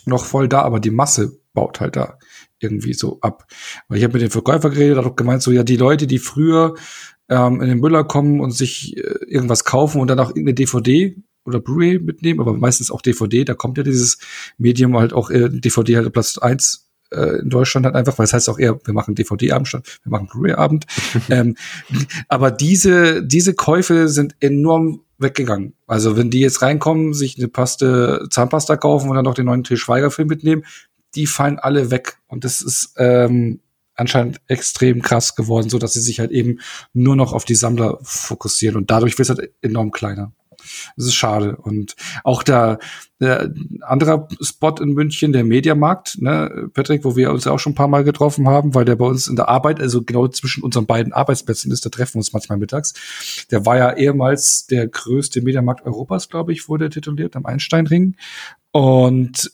noch 0.06 0.24
voll 0.24 0.48
da, 0.48 0.62
aber 0.62 0.80
die 0.80 0.90
Masse 0.90 1.40
baut 1.52 1.80
halt 1.80 1.96
da 1.96 2.18
irgendwie 2.58 2.94
so 2.94 3.18
ab. 3.20 3.46
Weil 3.88 3.98
ich 3.98 4.04
habe 4.04 4.14
mit 4.14 4.22
dem 4.22 4.30
Verkäufer 4.30 4.70
geredet, 4.70 4.98
hat 4.98 5.04
auch 5.04 5.16
gemeint, 5.16 5.42
so 5.42 5.50
ja, 5.50 5.62
die 5.62 5.76
Leute, 5.76 6.06
die 6.06 6.18
früher 6.18 6.74
ähm, 7.28 7.60
in 7.60 7.68
den 7.68 7.80
Müller 7.80 8.04
kommen 8.04 8.40
und 8.40 8.52
sich 8.52 8.96
äh, 8.96 9.00
irgendwas 9.26 9.64
kaufen 9.64 10.00
und 10.00 10.08
dann 10.08 10.18
auch 10.18 10.30
irgendeine 10.30 10.54
DVD 10.54 11.16
oder 11.44 11.60
Blu-ray 11.60 11.98
mitnehmen, 11.98 12.40
aber 12.40 12.52
meistens 12.54 12.90
auch 12.90 13.02
DVD, 13.02 13.44
da 13.44 13.54
kommt 13.54 13.76
ja 13.76 13.84
dieses 13.84 14.18
Medium 14.58 14.96
halt 14.96 15.12
auch 15.12 15.30
äh, 15.30 15.48
DVD 15.50 15.96
halt 15.96 16.12
Platz 16.12 16.38
eins 16.38 16.91
äh, 17.12 17.40
in 17.40 17.50
Deutschland 17.50 17.86
halt 17.86 17.94
einfach, 17.94 18.18
weil 18.18 18.24
es 18.24 18.32
heißt 18.32 18.48
auch 18.48 18.58
eher, 18.58 18.78
wir 18.84 18.94
machen 18.94 19.14
DVD-Abend 19.14 19.68
statt, 19.68 19.98
wir 20.02 20.10
machen 20.10 20.28
Blu-ray-Abend. 20.28 20.86
ähm, 21.30 21.56
aber 22.28 22.50
diese, 22.50 23.22
diese 23.22 23.54
Käufe 23.54 24.08
sind 24.08 24.36
enorm 24.40 25.02
weggegangen. 25.18 25.74
Also 25.86 26.16
wenn 26.16 26.30
die 26.30 26.40
jetzt 26.40 26.62
reinkommen, 26.62 27.14
sich 27.14 27.38
eine 27.38 27.48
Paste 27.48 28.26
Zahnpasta 28.30 28.76
kaufen 28.76 29.08
und 29.08 29.16
dann 29.16 29.24
noch 29.24 29.34
den 29.34 29.46
neuen 29.46 29.64
Til 29.64 29.76
Schweiger-Film 29.76 30.28
mitnehmen, 30.28 30.64
die 31.14 31.26
fallen 31.26 31.58
alle 31.58 31.90
weg. 31.90 32.18
Und 32.26 32.44
das 32.44 32.60
ist 32.62 32.94
ähm, 32.96 33.60
anscheinend 33.94 34.40
extrem 34.48 35.02
krass 35.02 35.34
geworden, 35.34 35.68
so 35.68 35.78
dass 35.78 35.92
sie 35.92 36.00
sich 36.00 36.20
halt 36.20 36.30
eben 36.30 36.60
nur 36.92 37.16
noch 37.16 37.32
auf 37.32 37.44
die 37.44 37.54
Sammler 37.54 37.98
fokussieren 38.02 38.76
und 38.76 38.90
dadurch 38.90 39.18
wird 39.18 39.28
es 39.28 39.36
halt 39.36 39.52
enorm 39.60 39.90
kleiner. 39.90 40.32
Das 40.96 41.06
ist 41.06 41.14
schade. 41.14 41.56
Und 41.56 41.94
auch 42.24 42.42
der, 42.42 42.78
der 43.20 43.52
anderer 43.82 44.28
Spot 44.40 44.74
in 44.80 44.90
München, 44.90 45.32
der 45.32 45.44
Mediamarkt, 45.44 46.20
ne, 46.20 46.68
Patrick, 46.74 47.04
wo 47.04 47.16
wir 47.16 47.30
uns 47.30 47.44
ja 47.44 47.52
auch 47.52 47.58
schon 47.58 47.72
ein 47.72 47.76
paar 47.76 47.88
Mal 47.88 48.04
getroffen 48.04 48.48
haben, 48.48 48.74
weil 48.74 48.84
der 48.84 48.96
bei 48.96 49.06
uns 49.06 49.26
in 49.28 49.36
der 49.36 49.48
Arbeit, 49.48 49.80
also 49.80 50.02
genau 50.02 50.28
zwischen 50.28 50.62
unseren 50.62 50.86
beiden 50.86 51.12
Arbeitsplätzen 51.12 51.70
ist, 51.72 51.84
da 51.86 51.90
treffen 51.90 52.14
wir 52.14 52.18
uns 52.18 52.32
manchmal 52.32 52.58
mittags. 52.58 52.94
Der 53.50 53.64
war 53.66 53.76
ja 53.76 53.92
ehemals 53.94 54.66
der 54.66 54.88
größte 54.88 55.42
Mediamarkt 55.42 55.84
Europas, 55.84 56.28
glaube 56.28 56.52
ich, 56.52 56.68
wurde 56.68 56.90
tituliert 56.90 57.36
am 57.36 57.46
Einsteinring. 57.46 58.16
Und 58.72 59.52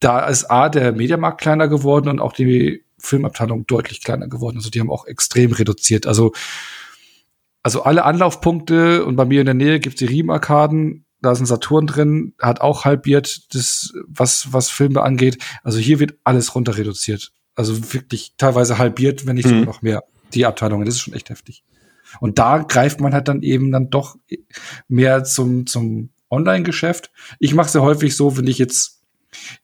da 0.00 0.26
ist 0.26 0.50
A, 0.50 0.68
der 0.68 0.92
Mediamarkt 0.92 1.40
kleiner 1.40 1.68
geworden 1.68 2.08
und 2.08 2.20
auch 2.20 2.32
die 2.32 2.82
Filmabteilung 2.98 3.66
deutlich 3.66 4.02
kleiner 4.02 4.28
geworden. 4.28 4.56
Also 4.56 4.70
die 4.70 4.80
haben 4.80 4.90
auch 4.90 5.06
extrem 5.06 5.52
reduziert. 5.52 6.06
Also, 6.06 6.32
also 7.64 7.82
alle 7.82 8.04
Anlaufpunkte 8.04 9.04
und 9.06 9.16
bei 9.16 9.24
mir 9.24 9.40
in 9.40 9.46
der 9.46 9.54
Nähe 9.54 9.80
gibt's 9.80 9.98
die 9.98 10.04
Riemenarkaden. 10.04 11.06
Da 11.22 11.32
ist 11.32 11.40
ein 11.40 11.46
Saturn 11.46 11.86
drin, 11.86 12.34
hat 12.38 12.60
auch 12.60 12.84
halbiert, 12.84 13.54
das, 13.54 13.94
was, 14.06 14.52
was 14.52 14.68
Filme 14.68 15.02
angeht. 15.02 15.38
Also 15.62 15.78
hier 15.78 15.98
wird 15.98 16.18
alles 16.24 16.54
runter 16.54 16.76
reduziert. 16.76 17.32
Also 17.54 17.94
wirklich 17.94 18.34
teilweise 18.36 18.76
halbiert, 18.76 19.26
wenn 19.26 19.36
nicht 19.36 19.48
sogar 19.48 19.60
mhm. 19.60 19.66
noch 19.66 19.80
mehr, 19.80 20.04
die 20.34 20.44
Abteilungen. 20.44 20.84
Das 20.84 20.96
ist 20.96 21.00
schon 21.00 21.14
echt 21.14 21.30
heftig. 21.30 21.64
Und 22.20 22.38
da 22.38 22.58
greift 22.58 23.00
man 23.00 23.14
halt 23.14 23.28
dann 23.28 23.40
eben 23.40 23.72
dann 23.72 23.88
doch 23.88 24.18
mehr 24.86 25.24
zum, 25.24 25.66
zum 25.66 26.10
Online-Geschäft. 26.28 27.12
Ich 27.38 27.54
mache 27.54 27.68
es 27.68 27.74
ja 27.74 27.80
häufig 27.80 28.14
so, 28.14 28.36
wenn 28.36 28.46
ich 28.46 28.58
jetzt 28.58 29.02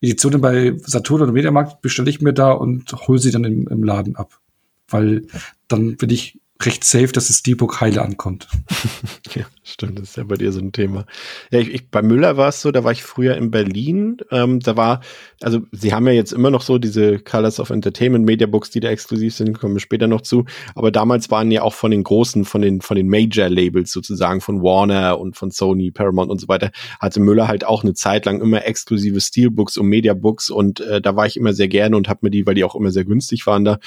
Editionen 0.01 0.41
bei 0.41 0.73
Saturn 0.79 1.21
oder 1.21 1.33
Mediamarkt 1.33 1.83
bestelle 1.83 2.09
ich 2.09 2.23
mir 2.23 2.33
da 2.33 2.53
und 2.53 2.93
hole 3.07 3.19
sie 3.19 3.31
dann 3.31 3.45
im, 3.45 3.69
im 3.69 3.85
Laden 3.85 4.17
ab. 4.17 4.41
Weil 4.89 5.27
dann 5.69 5.97
bin 5.97 6.09
ich 6.09 6.41
recht 6.67 6.85
safe, 6.85 7.09
dass 7.09 7.29
das 7.29 7.39
Steelbook 7.39 7.81
heile 7.81 8.03
ankommt. 8.03 8.49
ja, 9.35 9.45
stimmt, 9.63 9.99
das 9.99 10.11
ist 10.11 10.17
ja 10.17 10.25
bei 10.25 10.37
dir 10.37 10.53
so 10.53 10.61
ein 10.61 10.73
Thema. 10.73 11.07
Ja, 11.51 11.59
ich, 11.59 11.73
ich, 11.73 11.91
bei 11.91 12.03
Müller 12.03 12.37
war 12.37 12.49
es 12.49 12.61
so, 12.61 12.71
da 12.71 12.85
war 12.85 12.93
ich 12.93 13.03
früher 13.03 13.37
in 13.37 13.51
Berlin. 13.51 14.19
Ähm, 14.31 14.61
da 14.61 14.77
war, 14.77 15.01
also 15.41 15.61
sie 15.73 15.95
haben 15.95 16.07
ja 16.07 16.13
jetzt 16.13 16.33
immer 16.33 16.51
noch 16.51 16.63
so 16.63 16.79
diese 16.79 17.19
Colors 17.19 17.61
of 17.61 17.71
Entertainment 17.71 18.25
Media 18.25 18.47
Books, 18.47 18.71
die 18.71 18.81
da 18.81 18.89
exklusiv 18.89 19.35
sind, 19.35 19.59
kommen 19.59 19.75
wir 19.75 19.81
später 19.81 20.07
noch 20.07 20.21
zu. 20.21 20.45
Aber 20.75 20.91
damals 20.91 21.31
waren 21.31 21.51
ja 21.51 21.63
auch 21.63 21.75
von 21.75 21.91
den 21.91 22.03
großen, 22.03 22.45
von 22.45 22.63
den, 22.63 22.81
von 22.81 22.97
den 22.97 23.09
Major-Labels 23.09 23.91
sozusagen, 23.93 24.41
von 24.41 24.63
Warner 24.63 25.19
und 25.19 25.37
von 25.37 25.51
Sony, 25.51 25.91
Paramount 25.91 26.31
und 26.31 26.41
so 26.41 26.49
weiter, 26.49 26.71
hatte 27.01 27.21
Müller 27.21 27.49
halt 27.49 27.65
auch 27.65 27.83
eine 27.83 27.95
Zeit 27.95 28.27
lang 28.27 28.41
immer 28.41 28.67
exklusive 28.67 29.21
Steelbooks 29.21 29.77
und 29.77 29.87
Media 29.87 30.15
Books 30.15 30.51
und 30.51 30.81
äh, 30.81 31.01
da 31.01 31.17
war 31.17 31.27
ich 31.27 31.37
immer 31.37 31.53
sehr 31.53 31.69
gerne 31.69 31.97
und 31.97 32.09
habe 32.09 32.21
mir 32.23 32.31
die, 32.31 32.47
weil 32.47 32.55
die 32.55 32.65
auch 32.65 32.75
immer 32.75 32.91
sehr 32.91 33.05
günstig 33.05 33.47
waren 33.47 33.65
da, 33.65 33.79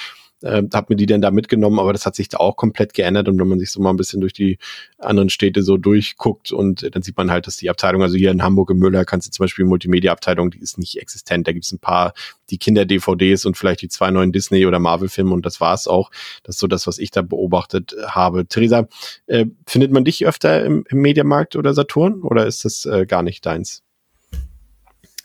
äh, 0.43 0.61
habe 0.73 0.87
mir 0.89 0.95
die 0.95 1.05
dann 1.05 1.21
da 1.21 1.31
mitgenommen, 1.31 1.79
aber 1.79 1.93
das 1.93 2.05
hat 2.05 2.15
sich 2.15 2.29
da 2.29 2.37
auch 2.37 2.55
komplett 2.55 2.93
geändert 2.93 3.27
und 3.27 3.39
wenn 3.39 3.47
man 3.47 3.59
sich 3.59 3.71
so 3.71 3.81
mal 3.81 3.89
ein 3.89 3.97
bisschen 3.97 4.21
durch 4.21 4.33
die 4.33 4.59
anderen 4.97 5.29
Städte 5.29 5.63
so 5.63 5.77
durchguckt 5.77 6.51
und 6.51 6.83
äh, 6.83 6.91
dann 6.91 7.01
sieht 7.01 7.17
man 7.17 7.31
halt, 7.31 7.47
dass 7.47 7.57
die 7.57 7.69
Abteilung, 7.69 8.01
also 8.01 8.15
hier 8.15 8.31
in 8.31 8.43
Hamburg 8.43 8.69
im 8.69 8.77
Müller 8.77 9.05
kannst 9.05 9.27
du 9.27 9.31
zum 9.31 9.43
Beispiel 9.43 9.65
Multimedia-Abteilung, 9.65 10.51
die 10.51 10.59
ist 10.59 10.77
nicht 10.77 10.99
existent, 10.99 11.47
da 11.47 11.53
gibt's 11.53 11.71
ein 11.71 11.79
paar, 11.79 12.13
die 12.49 12.57
Kinder-DVDs 12.57 13.45
und 13.45 13.57
vielleicht 13.57 13.81
die 13.81 13.89
zwei 13.89 14.11
neuen 14.11 14.31
Disney- 14.31 14.65
oder 14.65 14.79
Marvel-Filme 14.79 15.33
und 15.33 15.45
das 15.45 15.61
war's 15.61 15.87
auch. 15.87 16.11
Das 16.43 16.55
ist 16.55 16.59
so 16.59 16.67
das, 16.67 16.87
was 16.87 16.99
ich 16.99 17.11
da 17.11 17.21
beobachtet 17.21 17.95
habe. 18.05 18.45
Theresa, 18.45 18.87
äh, 19.27 19.45
findet 19.65 19.91
man 19.91 20.03
dich 20.03 20.25
öfter 20.25 20.63
im, 20.63 20.85
im 20.89 21.01
Mediamarkt 21.01 21.55
oder 21.55 21.73
Saturn 21.73 22.21
oder 22.21 22.45
ist 22.45 22.65
das 22.65 22.85
äh, 22.85 23.05
gar 23.05 23.23
nicht 23.23 23.45
deins? 23.45 23.83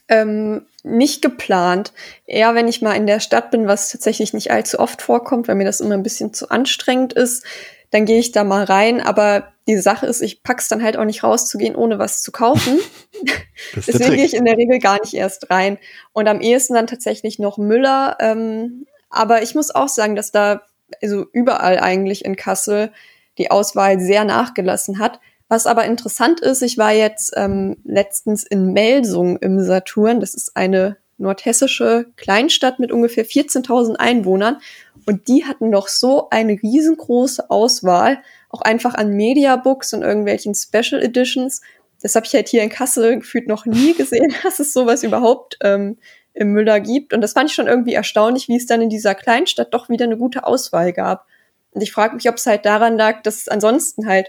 Ähm, 0.09 0.63
nicht 0.83 1.23
geplant. 1.23 1.93
Eher 2.27 2.55
wenn 2.55 2.69
ich 2.69 2.83
mal 2.83 2.95
in 2.95 3.07
der 3.07 3.21
Stadt 3.21 3.51
bin, 3.51 3.67
was 3.67 3.91
tatsächlich 3.91 4.33
nicht 4.33 4.51
allzu 4.51 4.79
oft 4.79 5.03
vorkommt, 5.03 5.49
weil 5.49 5.57
mir 5.57 5.65
das 5.65 5.81
immer 5.81 5.95
ein 5.95 6.03
bisschen 6.03 6.33
zu 6.33 6.51
anstrengend 6.51 7.13
ist, 7.13 7.45
dann 7.91 8.05
gehe 8.05 8.19
ich 8.19 8.33
da 8.33 8.45
mal 8.45 8.65
rein. 8.65 9.01
Aber 9.01 9.53
die 9.67 9.77
Sache 9.79 10.07
ist, 10.07 10.23
ich 10.23 10.43
pack's 10.43 10.69
dann 10.69 10.83
halt 10.83 10.97
auch 10.97 11.05
nicht 11.05 11.23
rauszugehen, 11.23 11.75
ohne 11.77 11.99
was 11.99 12.23
zu 12.23 12.33
kaufen. 12.33 12.79
Deswegen 13.77 14.15
gehe 14.15 14.25
ich 14.25 14.35
in 14.35 14.45
der 14.45 14.57
Regel 14.57 14.79
gar 14.79 15.01
nicht 15.01 15.15
erst 15.15 15.51
rein. 15.51 15.79
Und 16.13 16.29
am 16.29 16.41
ehesten 16.41 16.75
dann 16.75 16.87
tatsächlich 16.87 17.39
noch 17.39 17.59
Müller. 17.59 18.17
Ähm, 18.21 18.87
aber 19.11 19.43
ich 19.43 19.55
muss 19.55 19.75
auch 19.75 19.89
sagen, 19.89 20.17
dass 20.17 20.33
da 20.33 20.63
also 21.03 21.27
überall 21.33 21.79
eigentlich 21.79 22.25
in 22.25 22.37
Kassel 22.37 22.93
die 23.37 23.51
Auswahl 23.51 24.01
sehr 24.01 24.25
nachgelassen 24.25 24.99
hat. 24.99 25.21
Was 25.49 25.67
aber 25.67 25.85
interessant 25.87 26.41
ist, 26.41 26.63
ich 26.63 26.77
war 26.77 26.93
jetzt 26.93 27.33
ähm, 27.37 27.79
letztens 27.85 28.45
in 28.45 28.73
Melsung 28.73 29.39
im 29.39 29.61
Saturn. 29.61 30.21
Das 30.21 30.35
ist 30.35 30.57
eine 30.57 30.99
nordhessische 31.17 32.07
Kleinstadt 32.17 32.79
mit 32.79 32.93
ungefähr 32.93 33.25
14.000 33.27 33.97
Einwohnern. 33.97 34.59
Und 35.07 35.27
die 35.29 35.47
hatten 35.47 35.71
noch 35.71 35.89
so 35.89 36.29
eine 36.31 36.53
riesengroße 36.53 37.51
Auswahl, 37.51 38.23
auch 38.51 38.61
einfach 38.61 38.95
an 38.95 39.11
Mediabooks 39.11 39.95
und 39.95 40.03
irgendwelchen 40.03 40.55
Special 40.55 41.03
Editions. 41.03 41.63
Das 42.03 42.15
habe 42.15 42.27
ich 42.27 42.35
halt 42.35 42.49
hier 42.49 42.63
in 42.63 42.69
Kassel 42.69 43.19
gefühlt 43.19 43.49
noch 43.49 43.65
nie 43.65 43.95
gesehen, 43.95 44.33
dass 44.43 44.61
es 44.61 44.73
sowas 44.73 45.03
überhaupt 45.03 45.59
ähm, 45.63 45.97
im 46.35 46.53
Müller 46.53 46.79
gibt. 46.81 47.15
Und 47.15 47.23
das 47.23 47.33
fand 47.33 47.49
ich 47.49 47.55
schon 47.55 47.67
irgendwie 47.67 47.95
erstaunlich, 47.95 48.49
wie 48.49 48.57
es 48.57 48.67
dann 48.67 48.83
in 48.83 48.91
dieser 48.91 49.15
Kleinstadt 49.15 49.73
doch 49.73 49.89
wieder 49.89 50.05
eine 50.05 50.19
gute 50.19 50.45
Auswahl 50.47 50.93
gab. 50.93 51.27
Und 51.73 51.81
ich 51.83 51.91
frage 51.91 52.15
mich, 52.15 52.29
ob 52.29 52.37
es 52.37 52.47
halt 52.47 52.65
daran 52.65 52.97
lag, 52.97 53.23
dass 53.23 53.37
es 53.37 53.49
ansonsten 53.49 54.07
halt 54.07 54.29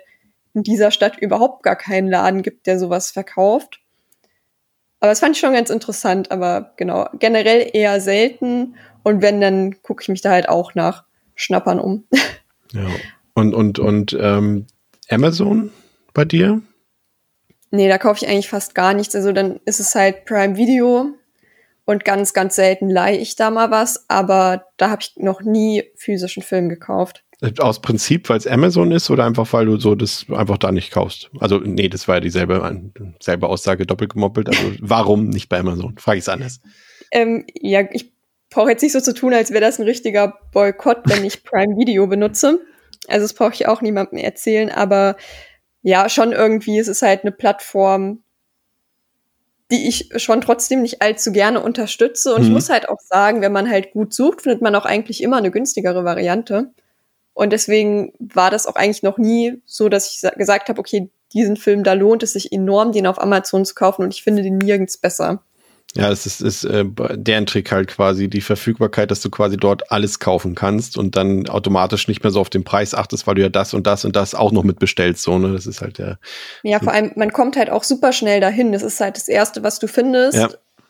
in 0.60 0.64
dieser 0.64 0.92
Stadt 0.92 1.18
überhaupt 1.18 1.64
gar 1.64 1.78
keinen 1.78 2.10
Laden 2.10 2.42
gibt, 2.42 2.68
der 2.68 2.78
sowas 2.78 3.12
verkauft. 3.12 3.80
Aber 5.00 5.10
das 5.10 5.22
fand 5.22 5.36
ich 5.36 5.40
schon 5.40 5.54
ganz 5.54 5.70
interessant, 5.70 6.32
aber 6.32 6.74
genau, 6.76 7.08
generell 7.18 7.70
eher 7.72 8.02
selten. 8.02 8.76
Und 9.04 9.22
wenn, 9.22 9.40
dann 9.40 9.82
gucke 9.82 10.02
ich 10.02 10.10
mich 10.10 10.22
da 10.22 10.32
halt 10.32 10.50
auch 10.50 10.76
nach 10.76 11.06
Schnappern 11.36 11.80
um. 11.80 12.06
Ja. 12.72 12.86
Und, 13.34 13.56
und, 13.56 13.80
und 13.80 14.16
ähm, 14.22 14.68
Amazon 15.10 15.72
bei 16.14 16.24
dir? 16.24 16.62
Nee, 17.72 17.90
da 17.90 17.98
kaufe 17.98 18.24
ich 18.24 18.30
eigentlich 18.30 18.48
fast 18.48 18.76
gar 18.76 18.94
nichts. 18.94 19.16
Also 19.16 19.32
dann 19.32 19.60
ist 19.66 19.80
es 19.80 19.96
halt 19.96 20.26
Prime 20.26 20.56
Video 20.56 21.16
und 21.86 22.06
ganz, 22.06 22.34
ganz 22.34 22.56
selten 22.56 22.92
leihe 22.92 23.18
ich 23.18 23.36
da 23.36 23.50
mal 23.50 23.72
was, 23.72 24.08
aber 24.08 24.68
da 24.78 24.92
habe 24.92 25.02
ich 25.02 25.14
noch 25.18 25.42
nie 25.42 25.84
physischen 25.96 26.44
Film 26.44 26.70
gekauft. 26.70 27.24
Aus 27.60 27.82
Prinzip, 27.82 28.28
weil 28.28 28.38
es 28.38 28.48
Amazon 28.48 28.92
ist 28.92 29.10
oder 29.10 29.26
einfach, 29.26 29.52
weil 29.54 29.66
du 29.66 29.78
so 29.78 29.96
das 29.96 30.26
einfach 30.30 30.58
da 30.58 30.74
nicht 30.74 30.92
kaufst? 30.92 31.30
Also, 31.40 31.60
nee, 31.60 31.88
das 31.88 32.08
war 32.08 32.16
ja 32.16 32.22
dieselbe, 32.22 32.92
selbe 33.22 33.48
Aussage 33.48 33.86
doppelt 33.86 34.14
gemoppelt. 34.14 34.50
Also, 34.50 34.74
warum 34.82 35.30
nicht 35.30 35.48
bei 35.48 35.60
Amazon? 35.60 35.98
Frage 35.98 36.18
ich 36.18 36.24
es 36.24 36.30
anders. 36.30 36.60
Ähm, 37.12 37.46
ja, 37.54 37.84
ich 37.92 38.12
brauche 38.50 38.72
jetzt 38.72 38.82
nicht 38.82 38.92
so 38.92 39.00
zu 39.00 39.14
tun, 39.14 39.34
als 39.34 39.52
wäre 39.52 39.62
das 39.62 39.80
ein 39.80 39.86
richtiger 39.86 40.38
Boykott, 40.52 41.04
wenn 41.06 41.24
ich 41.24 41.44
Prime 41.44 41.78
Video 41.78 42.08
benutze. 42.08 42.60
Also, 43.08 43.24
das 43.24 43.34
brauche 43.34 43.54
ich 43.54 43.68
auch 43.68 43.82
niemandem 43.82 44.20
erzählen, 44.20 44.70
aber 44.70 45.16
ja, 45.82 46.10
schon 46.10 46.34
irgendwie, 46.34 46.78
es 46.78 46.90
ist 46.90 47.02
halt 47.02 47.24
eine 47.24 47.32
Plattform, 47.32 48.22
die 49.72 49.88
ich 49.88 50.10
schon 50.18 50.42
trotzdem 50.42 50.82
nicht 50.82 51.02
allzu 51.02 51.32
gerne 51.32 51.62
unterstütze. 51.62 52.34
Und 52.34 52.42
mhm. 52.42 52.48
ich 52.48 52.54
muss 52.54 52.70
halt 52.70 52.90
auch 52.90 53.00
sagen, 53.00 53.42
wenn 53.42 53.52
man 53.52 53.70
halt 53.70 53.92
gut 53.92 54.14
sucht, 54.14 54.42
findet 54.42 54.62
man 54.62 54.76
auch 54.76 54.86
eigentlich 54.86 55.22
immer 55.24 55.38
eine 55.38 55.52
günstigere 55.52 56.04
Variante. 56.04 56.74
Und 57.40 57.54
deswegen 57.54 58.12
war 58.20 58.52
das 58.52 58.68
auch 58.68 58.76
eigentlich 58.76 59.02
noch 59.02 59.18
nie 59.18 59.62
so, 59.66 59.88
dass 59.88 60.12
ich 60.12 60.30
gesagt 60.38 60.68
habe, 60.68 60.78
okay, 60.78 61.10
diesen 61.32 61.56
Film, 61.56 61.86
da 61.86 61.94
lohnt 61.94 62.22
es 62.22 62.34
sich 62.34 62.52
enorm, 62.52 62.92
den 62.92 63.08
auf 63.08 63.22
Amazon 63.22 63.64
zu 63.64 63.76
kaufen 63.76 64.04
und 64.04 64.14
ich 64.14 64.24
finde 64.24 64.44
den 64.44 64.58
nirgends 64.58 64.98
besser. 64.98 65.42
Ja, 65.96 66.12
es 66.12 66.26
ist, 66.26 66.42
ist 66.42 66.66
äh, 66.66 66.84
deren 67.14 67.46
Trick 67.46 67.72
halt 67.72 67.88
quasi 67.88 68.30
die 68.30 68.42
Verfügbarkeit, 68.42 69.10
dass 69.10 69.22
du 69.22 69.30
quasi 69.30 69.56
dort 69.56 69.90
alles 69.90 70.20
kaufen 70.20 70.54
kannst 70.54 70.98
und 70.98 71.16
dann 71.16 71.48
automatisch 71.48 72.10
nicht 72.10 72.22
mehr 72.24 72.32
so 72.32 72.42
auf 72.42 72.50
den 72.50 72.66
Preis 72.66 72.94
achtest, 72.94 73.26
weil 73.26 73.36
du 73.36 73.42
ja 73.42 73.50
das 73.50 73.74
und 73.74 73.88
das 73.88 74.04
und 74.04 74.18
das 74.18 74.36
auch 74.36 74.52
noch 74.52 74.64
mitbestellst. 74.64 75.24
So, 75.24 75.40
ne? 75.40 75.54
Das 75.54 75.66
ist 75.66 75.80
halt 75.80 75.98
der. 75.98 76.20
Ja, 76.64 76.80
vor 76.80 76.92
allem, 76.92 77.14
man 77.16 77.32
kommt 77.32 77.56
halt 77.56 77.70
auch 77.70 77.86
super 77.86 78.12
schnell 78.12 78.42
dahin. 78.42 78.74
Das 78.74 78.84
ist 78.84 79.00
halt 79.00 79.16
das 79.16 79.30
Erste, 79.30 79.64
was 79.64 79.80
du 79.80 79.88
findest. 79.88 80.38
Ja 80.38 80.50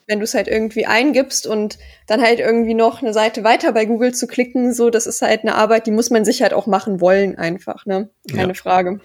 wenn 0.10 0.20
du 0.20 0.24
es 0.24 0.34
halt 0.34 0.48
irgendwie 0.48 0.88
eingibst 0.88 1.46
und 1.46 1.78
dann 2.08 2.22
halt 2.22 2.40
irgendwie 2.40 2.74
noch 2.74 3.02
eine 3.02 3.14
Seite 3.14 3.44
weiter 3.44 3.72
bei 3.72 3.86
Google 3.86 4.14
zu 4.14 4.28
klicken, 4.28 4.74
so, 4.74 4.90
das 4.90 5.06
ist 5.06 5.22
halt 5.22 5.42
eine 5.44 5.56
Arbeit, 5.56 5.86
die 5.86 5.92
muss 5.92 6.10
man 6.10 6.26
sich 6.26 6.42
halt 6.42 6.54
auch 6.54 6.66
machen 6.66 7.00
wollen, 7.00 7.38
einfach, 7.38 7.86
ne? 7.86 8.10
Keine 8.30 8.50
ja. 8.50 8.54
Frage. 8.56 9.00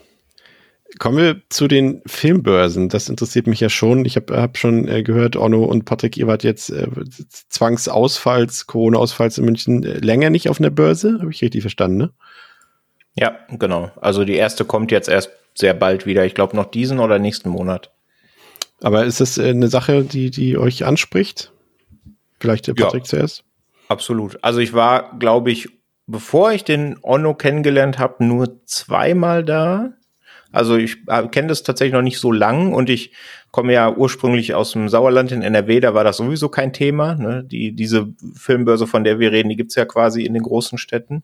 Kommen 0.99 1.19
wir 1.19 1.43
zu 1.51 1.69
den 1.69 2.03
Filmbörsen. 2.07 2.89
Das 2.89 3.09
interessiert 3.09 3.47
mich 3.47 3.61
ja 3.61 3.69
schon. 3.69 4.05
Ich 4.05 4.17
habe 4.17 4.41
hab 4.41 4.57
schon 4.57 4.89
äh, 4.89 5.03
gehört, 5.03 5.37
Onno 5.37 5.65
und 5.65 5.85
Patrick, 5.85 6.17
ihr 6.17 6.27
wart 6.27 6.45
jetzt 6.45 6.71
äh, 6.71 6.87
Zwangsausfalls, 7.49 8.67
Corona-Ausfalls 8.67 9.39
in 9.39 9.45
München 9.45 9.83
äh, 9.83 9.99
länger 9.99 10.31
nicht 10.31 10.49
auf 10.49 10.61
einer 10.61 10.71
Börse. 10.71 11.19
Habe 11.21 11.31
ich 11.31 11.43
richtig 11.43 11.63
verstanden, 11.63 11.97
ne? 11.97 12.11
Ja, 13.17 13.39
genau. 13.51 13.91
Also 14.01 14.25
die 14.25 14.37
erste 14.37 14.65
kommt 14.65 14.91
jetzt 14.91 15.09
erst 15.09 15.31
sehr 15.55 15.75
bald 15.75 16.07
wieder. 16.07 16.25
Ich 16.25 16.35
glaube 16.35 16.57
noch 16.57 16.67
diesen 16.67 16.99
oder 16.99 17.19
nächsten 17.19 17.49
Monat. 17.49 17.94
Aber 18.83 19.05
ist 19.05 19.21
das 19.21 19.39
äh, 19.39 19.49
eine 19.49 19.69
Sache, 19.69 20.05
die, 20.05 20.31
die 20.31 20.59
euch 20.59 20.85
anspricht? 20.85 21.53
Vielleicht 22.41 22.67
der 22.67 22.75
Patrick 22.75 23.05
ja, 23.05 23.09
zuerst? 23.09 23.45
Absolut. 23.89 24.39
Also 24.43 24.61
ich 24.61 24.73
war, 24.73 25.19
glaube 25.19 25.51
ich, 25.51 25.69
bevor 26.07 26.53
ich 26.53 26.65
den 26.65 26.97
Onno 27.03 27.35
kennengelernt 27.35 27.99
habe, 27.99 28.25
nur 28.25 28.65
zweimal 28.67 29.45
da. 29.45 29.93
Also 30.53 30.77
ich 30.77 30.99
äh, 31.09 31.27
kenne 31.29 31.49
das 31.49 31.63
tatsächlich 31.63 31.95
noch 31.95 32.03
nicht 32.03 32.19
so 32.19 32.31
lang 32.31 32.73
und 32.73 32.89
ich 32.91 33.13
komme 33.51 33.73
ja 33.73 33.95
ursprünglich 33.95 34.55
aus 34.55 34.73
dem 34.73 34.89
Sauerland 34.89 35.33
in 35.33 35.43
NRW, 35.43 35.81
da 35.81 35.95
war 35.95 36.05
das 36.05 36.17
sowieso 36.17 36.49
kein 36.49 36.73
Thema. 36.73 37.15
Ne? 37.15 37.45
Die, 37.45 37.73
diese 37.73 38.13
Filmbörse, 38.35 38.87
von 38.87 39.05
der 39.05 39.19
wir 39.19 39.33
reden, 39.33 39.49
die 39.49 39.57
gibt's 39.57 39.77
ja 39.77 39.85
quasi 39.85 40.25
in 40.25 40.35
den 40.35 40.43
großen 40.43 40.79
Städten. 40.79 41.23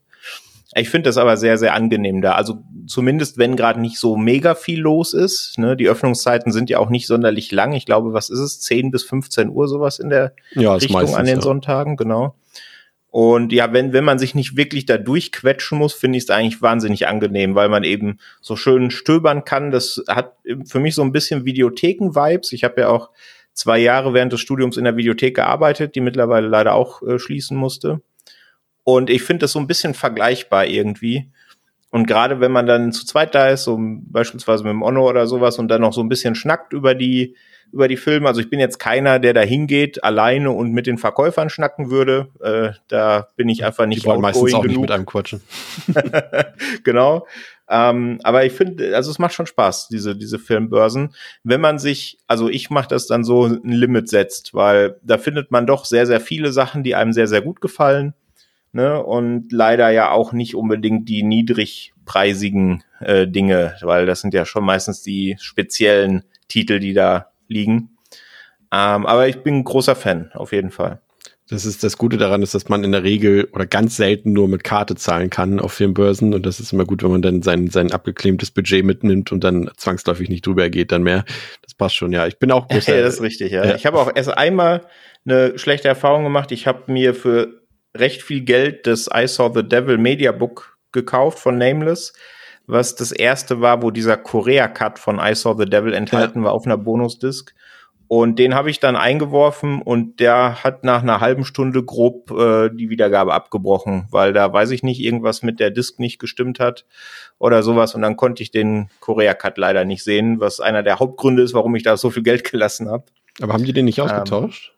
Ich 0.75 0.89
finde 0.89 1.09
das 1.09 1.17
aber 1.17 1.37
sehr, 1.37 1.59
sehr 1.59 1.75
angenehm 1.75 2.23
da. 2.23 2.33
Also 2.33 2.63
zumindest, 2.87 3.39
wenn 3.39 3.57
gerade 3.57 3.81
nicht 3.81 3.99
so 3.99 4.17
mega 4.17 4.55
viel 4.55 4.81
los 4.81 5.15
ist. 5.15 5.59
Ne? 5.59 5.77
Die 5.77 5.89
Öffnungszeiten 5.89 6.53
sind 6.53 6.71
ja 6.71 6.79
auch 6.79 6.91
nicht 6.91 7.09
sonderlich 7.09 7.51
lang. 7.51 7.73
Ich 7.73 7.87
glaube, 7.87 8.13
was 8.13 8.31
ist 8.31 8.39
es? 8.39 8.61
10 8.61 8.93
bis 8.93 9.03
15 9.03 9.49
Uhr 9.49 9.67
sowas 9.67 9.99
in 9.99 10.11
der 10.11 10.33
Ja, 10.53 10.75
Richtung 10.75 10.95
meistens, 10.95 11.19
an 11.19 11.27
den 11.27 11.37
ja. 11.37 11.43
Sonntagen, 11.43 11.97
genau. 11.97 12.37
Und 13.09 13.53
ja, 13.53 13.73
wenn, 13.73 13.93
wenn 13.93 14.05
man 14.05 14.21
sich 14.21 14.37
nicht 14.37 14.57
wirklich 14.57 14.87
da 14.87 14.97
durchquetschen 14.97 15.77
muss, 15.77 15.95
finde 15.95 16.19
ich 16.19 16.25
es 16.25 16.31
eigentlich 16.31 16.63
wahnsinnig 16.63 17.09
angenehm, 17.09 17.57
weil 17.57 17.69
man 17.69 17.83
eben 17.83 18.19
so 18.41 18.55
schön 18.55 18.93
stöbern 18.93 19.45
kann. 19.45 19.73
Das 19.73 20.05
hat 20.07 20.37
für 20.65 20.79
mich 20.79 20.95
so 20.95 21.03
ein 21.03 21.11
bisschen 21.11 21.45
Videotheken-Vibes. 21.45 22.53
Ich 22.53 22.63
habe 22.63 22.83
ja 22.83 22.89
auch 22.89 23.11
zwei 23.53 23.81
Jahre 23.81 24.15
während 24.15 24.33
des 24.33 24.41
Studiums 24.41 24.77
in 24.77 24.85
der 24.85 24.97
Videothek 24.97 25.35
gearbeitet, 25.35 25.97
die 25.97 26.01
mittlerweile 26.01 26.47
leider 26.47 26.75
auch 26.75 27.03
äh, 27.03 27.19
schließen 27.19 27.57
musste. 27.57 28.01
Und 28.85 29.11
ich 29.11 29.23
finde 29.23 29.45
das 29.45 29.53
so 29.53 29.59
ein 29.59 29.67
bisschen 29.67 29.95
vergleichbar 29.95 30.67
irgendwie. 30.67 31.31
Und 31.91 32.07
gerade 32.07 32.41
wenn 32.41 32.53
man 32.53 32.67
dann 32.67 32.93
zu 32.93 33.05
zweit 33.05 33.35
da 33.35 33.49
ist, 33.49 33.65
so 33.65 33.77
beispielsweise 33.81 34.63
mit 34.63 34.71
dem 34.71 34.83
Onno 34.83 35.09
oder 35.09 35.27
sowas 35.27 35.59
und 35.59 35.69
dann 35.69 35.81
noch 35.81 35.93
so 35.93 36.01
ein 36.01 36.09
bisschen 36.09 36.37
schnackt 36.37 36.73
über 36.73 36.95
die, 36.95 37.35
über 37.73 37.89
die 37.89 37.97
Filme. 37.97 38.29
Also 38.29 38.41
ich 38.41 38.49
bin 38.49 38.61
jetzt 38.61 38.79
keiner, 38.79 39.19
der 39.19 39.35
da 39.35 39.41
hingeht, 39.41 40.05
alleine 40.05 40.53
und 40.53 40.73
mit 40.73 40.87
den 40.87 40.99
Verkäufern 40.99 41.51
schnacken 41.51 41.91
würde. 41.91 42.29
Äh, 42.41 42.79
da 42.87 43.29
bin 43.37 43.49
ich 43.49 43.65
einfach 43.65 43.85
Die 43.85 43.91
nicht 43.91 44.07
wollen 44.07 44.21
meistens 44.21 44.55
auch 44.55 44.63
nicht 44.63 44.71
genug. 44.71 44.83
mit 44.83 44.91
einem 44.93 45.07
quatschen. 45.07 45.43
genau. 46.85 47.27
Ähm, 47.69 48.21
aber 48.23 48.45
ich 48.45 48.53
finde, 48.53 48.95
also 48.97 49.11
es 49.11 49.19
macht 49.19 49.35
schon 49.35 49.47
Spaß, 49.47 49.89
diese, 49.89 50.17
diese 50.17 50.39
Filmbörsen. 50.39 51.15
Wenn 51.43 51.61
man 51.61 51.81
sich, 51.81 52.19
also 52.29 52.49
ich 52.49 52.71
mache 52.71 52.89
das 52.89 53.09
dann 53.09 53.25
so 53.25 53.47
ein 53.47 53.61
Limit 53.65 54.09
setzt, 54.09 54.55
weil 54.55 54.97
da 55.03 55.19
findet 55.19 55.51
man 55.51 55.67
doch 55.67 55.85
sehr, 55.85 56.07
sehr 56.07 56.21
viele 56.21 56.53
Sachen, 56.53 56.85
die 56.85 56.95
einem 56.95 57.13
sehr, 57.13 57.27
sehr 57.27 57.43
gut 57.43 57.61
gefallen. 57.61 58.15
Ne? 58.73 59.03
Und 59.03 59.51
leider 59.53 59.91
ja 59.91 60.11
auch 60.11 60.33
nicht 60.33 60.55
unbedingt 60.55 61.09
die 61.09 61.23
niedrigpreisigen 61.23 62.85
äh, 63.01 63.27
Dinge, 63.27 63.75
weil 63.83 64.07
das 64.07 64.21
sind 64.21 64.35
ja 64.35 64.45
schon 64.45 64.65
meistens 64.65 65.03
die 65.03 65.37
speziellen 65.41 66.25
Titel, 66.49 66.79
die 66.79 66.93
da 66.93 67.33
liegen. 67.49 67.97
Ähm, 68.73 69.07
aber 69.07 69.29
ich 69.29 69.43
bin 69.43 69.57
ein 69.57 69.65
großer 69.65 69.97
Fan, 69.97 70.31
auf 70.35 70.53
jeden 70.53 70.71
Fall. 70.71 71.01
Das 71.51 71.67
ist 71.67 71.83
das 71.83 71.99
Gute 71.99 72.17
daran, 72.17 72.43
ist, 72.43 72.55
dass 72.55 72.69
man 72.69 72.85
in 72.85 72.93
der 72.93 73.03
Regel 73.03 73.49
oder 73.53 73.67
ganz 73.67 73.97
selten 73.97 74.33
nur 74.33 74.47
mit 74.47 74.63
Karte 74.63 74.95
zahlen 74.95 75.31
kann 75.31 75.59
auf 75.59 75.73
Filmbörsen. 75.73 76.33
Und 76.33 76.47
das 76.47 76.61
ist 76.61 76.73
immer 76.73 76.85
gut, 76.85 77.03
wenn 77.03 77.11
man 77.11 77.23
dann 77.23 77.43
sein, 77.43 77.69
sein 77.71 77.91
abgeklemmtes 77.91 78.53
Budget 78.53 78.85
mitnimmt 78.85 79.33
und 79.33 79.43
dann 79.43 79.69
zwangsläufig 79.77 80.29
nicht 80.29 80.47
drüber 80.47 80.71
geht, 80.71 80.93
dann 80.93 81.03
mehr. 81.03 81.25
Das 81.63 81.75
passt 81.75 81.97
schon, 81.97 82.13
ja. 82.13 82.29
Ich 82.29 82.39
bin 82.39 82.53
auch 82.53 82.69
großer, 82.69 82.95
Ja, 82.95 83.03
das 83.03 83.15
ist 83.15 83.23
richtig, 83.23 83.51
ja. 83.51 83.65
Ja. 83.65 83.75
Ich 83.75 83.85
habe 83.85 83.99
auch 83.99 84.13
erst 84.15 84.31
einmal 84.31 84.83
eine 85.25 85.59
schlechte 85.59 85.89
Erfahrung 85.89 86.23
gemacht. 86.23 86.53
Ich 86.53 86.69
habe 86.69 86.91
mir 86.93 87.15
für 87.15 87.60
recht 87.97 88.23
viel 88.23 88.43
Geld 88.43 88.87
das 88.87 89.09
I 89.15 89.27
Saw 89.27 89.51
the 89.55 89.67
Devil 89.67 89.99
Media 89.99 90.33
Book 90.33 90.79
gekauft 90.93 91.39
von 91.39 91.59
Nameless, 91.59 92.13
was 92.67 92.95
das 92.95 93.13
erste 93.13 93.61
war, 93.61 93.83
wo 93.83 93.91
dieser 93.91 94.17
Korea-Cut 94.17 94.99
von 94.99 95.19
I 95.19 95.35
Saw 95.35 95.55
the 95.59 95.69
Devil 95.69 95.93
enthalten 95.93 96.43
war 96.45 96.53
auf 96.53 96.67
einer 96.67 96.77
Bonusdisk. 96.79 97.55
Und 98.07 98.41
den 98.41 98.57
habe 98.57 98.71
ich 98.71 98.81
dann 98.81 98.97
eingeworfen 98.97 99.83
und 99.83 100.19
der 100.19 100.65
hat 100.65 100.83
nach 100.83 101.01
einer 101.03 101.21
halben 101.21 101.45
Stunde 101.45 101.85
grob 101.85 102.33
äh, 102.33 102.69
die 102.69 102.91
Wiedergabe 102.91 103.33
abgebrochen, 103.33 104.09
weil 104.11 104.33
da 104.33 104.53
weiß 104.53 104.73
ich 104.73 104.83
nicht, 104.83 104.99
irgendwas 104.99 105.43
mit 105.43 105.61
der 105.61 105.71
Disk 105.71 106.01
nicht 106.01 106.19
gestimmt 106.19 106.59
hat 106.59 106.87
oder 107.39 107.63
sowas. 107.63 107.95
Und 107.95 108.03
dann 108.03 108.17
konnte 108.17 108.43
ich 108.43 108.51
den 108.51 108.89
Korea-Cut 108.99 109.59
leider 109.59 109.85
nicht 109.85 110.03
sehen, 110.03 110.41
was 110.41 110.59
einer 110.59 110.83
der 110.83 110.99
Hauptgründe 110.99 111.45
ist, 111.45 111.55
warum 111.55 111.77
ich 111.77 111.85
da 111.85 111.97
so 111.97 112.11
viel 112.11 112.25
Geld 112.25 112.43
gelassen 112.51 112.89
habe. 112.89 113.05
aber 113.41 113.53
haben 113.53 113.65
die 113.65 113.73
den 113.73 113.85
nicht 113.85 113.99
Ähm, 113.99 114.07
ausgetauscht? 114.07 114.73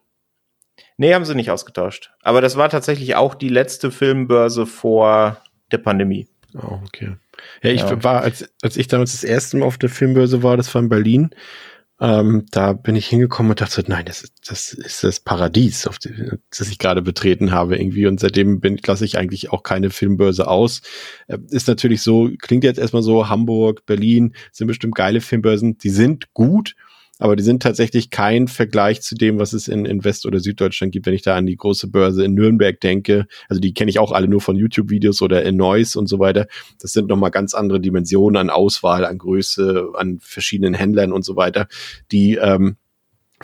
Nee, 1.02 1.14
haben 1.14 1.24
sie 1.24 1.34
nicht 1.34 1.50
ausgetauscht. 1.50 2.12
Aber 2.22 2.40
das 2.40 2.54
war 2.56 2.68
tatsächlich 2.68 3.16
auch 3.16 3.34
die 3.34 3.48
letzte 3.48 3.90
Filmbörse 3.90 4.66
vor 4.66 5.42
der 5.72 5.78
Pandemie. 5.78 6.28
Oh, 6.54 6.78
okay. 6.86 7.16
Ja, 7.60 7.70
ich 7.70 7.80
Ja. 7.80 8.04
war, 8.04 8.20
als, 8.22 8.48
als 8.62 8.76
ich 8.76 8.86
damals 8.86 9.10
das 9.10 9.24
erste 9.24 9.56
Mal 9.56 9.66
auf 9.66 9.78
der 9.78 9.88
Filmbörse 9.88 10.44
war, 10.44 10.56
das 10.56 10.72
war 10.72 10.80
in 10.80 10.88
Berlin, 10.88 11.30
ähm, 12.00 12.46
da 12.52 12.72
bin 12.72 12.94
ich 12.94 13.08
hingekommen 13.08 13.50
und 13.50 13.60
dachte, 13.60 13.82
nein, 13.84 14.04
das 14.04 14.22
ist 14.22 14.34
das, 14.48 14.72
ist 14.74 15.02
das 15.02 15.18
Paradies, 15.18 15.88
auf 15.88 15.98
die, 15.98 16.30
das 16.56 16.68
ich 16.68 16.78
gerade 16.78 17.02
betreten 17.02 17.50
habe 17.50 17.76
irgendwie. 17.78 18.06
Und 18.06 18.20
seitdem 18.20 18.60
bin, 18.60 18.78
lasse 18.86 19.04
ich 19.04 19.18
eigentlich 19.18 19.50
auch 19.50 19.64
keine 19.64 19.90
Filmbörse 19.90 20.46
aus. 20.46 20.82
Äh, 21.26 21.38
ist 21.50 21.66
natürlich 21.66 22.02
so, 22.02 22.30
klingt 22.38 22.62
jetzt 22.62 22.78
erstmal 22.78 23.02
so, 23.02 23.28
Hamburg, 23.28 23.86
Berlin 23.86 24.36
sind 24.52 24.68
bestimmt 24.68 24.94
geile 24.94 25.20
Filmbörsen, 25.20 25.78
die 25.78 25.90
sind 25.90 26.32
gut, 26.32 26.76
aber 27.22 27.36
die 27.36 27.44
sind 27.44 27.62
tatsächlich 27.62 28.10
kein 28.10 28.48
Vergleich 28.48 29.00
zu 29.00 29.14
dem, 29.14 29.38
was 29.38 29.52
es 29.52 29.68
in, 29.68 29.84
in 29.84 30.02
West- 30.02 30.26
oder 30.26 30.40
Süddeutschland 30.40 30.92
gibt, 30.92 31.06
wenn 31.06 31.14
ich 31.14 31.22
da 31.22 31.36
an 31.36 31.46
die 31.46 31.54
große 31.54 31.86
Börse 31.86 32.24
in 32.24 32.34
Nürnberg 32.34 32.80
denke. 32.80 33.26
Also 33.48 33.60
die 33.60 33.74
kenne 33.74 33.90
ich 33.90 34.00
auch 34.00 34.10
alle 34.10 34.26
nur 34.26 34.40
von 34.40 34.56
YouTube-Videos 34.56 35.22
oder 35.22 35.44
in 35.44 35.56
Noise 35.56 35.96
und 36.00 36.08
so 36.08 36.18
weiter. 36.18 36.48
Das 36.80 36.92
sind 36.92 37.06
nochmal 37.06 37.30
ganz 37.30 37.54
andere 37.54 37.78
Dimensionen 37.78 38.36
an 38.36 38.50
Auswahl, 38.50 39.04
an 39.04 39.18
Größe, 39.18 39.90
an 39.94 40.18
verschiedenen 40.20 40.74
Händlern 40.74 41.12
und 41.12 41.24
so 41.24 41.36
weiter, 41.36 41.68
die 42.10 42.40
ähm, 42.42 42.76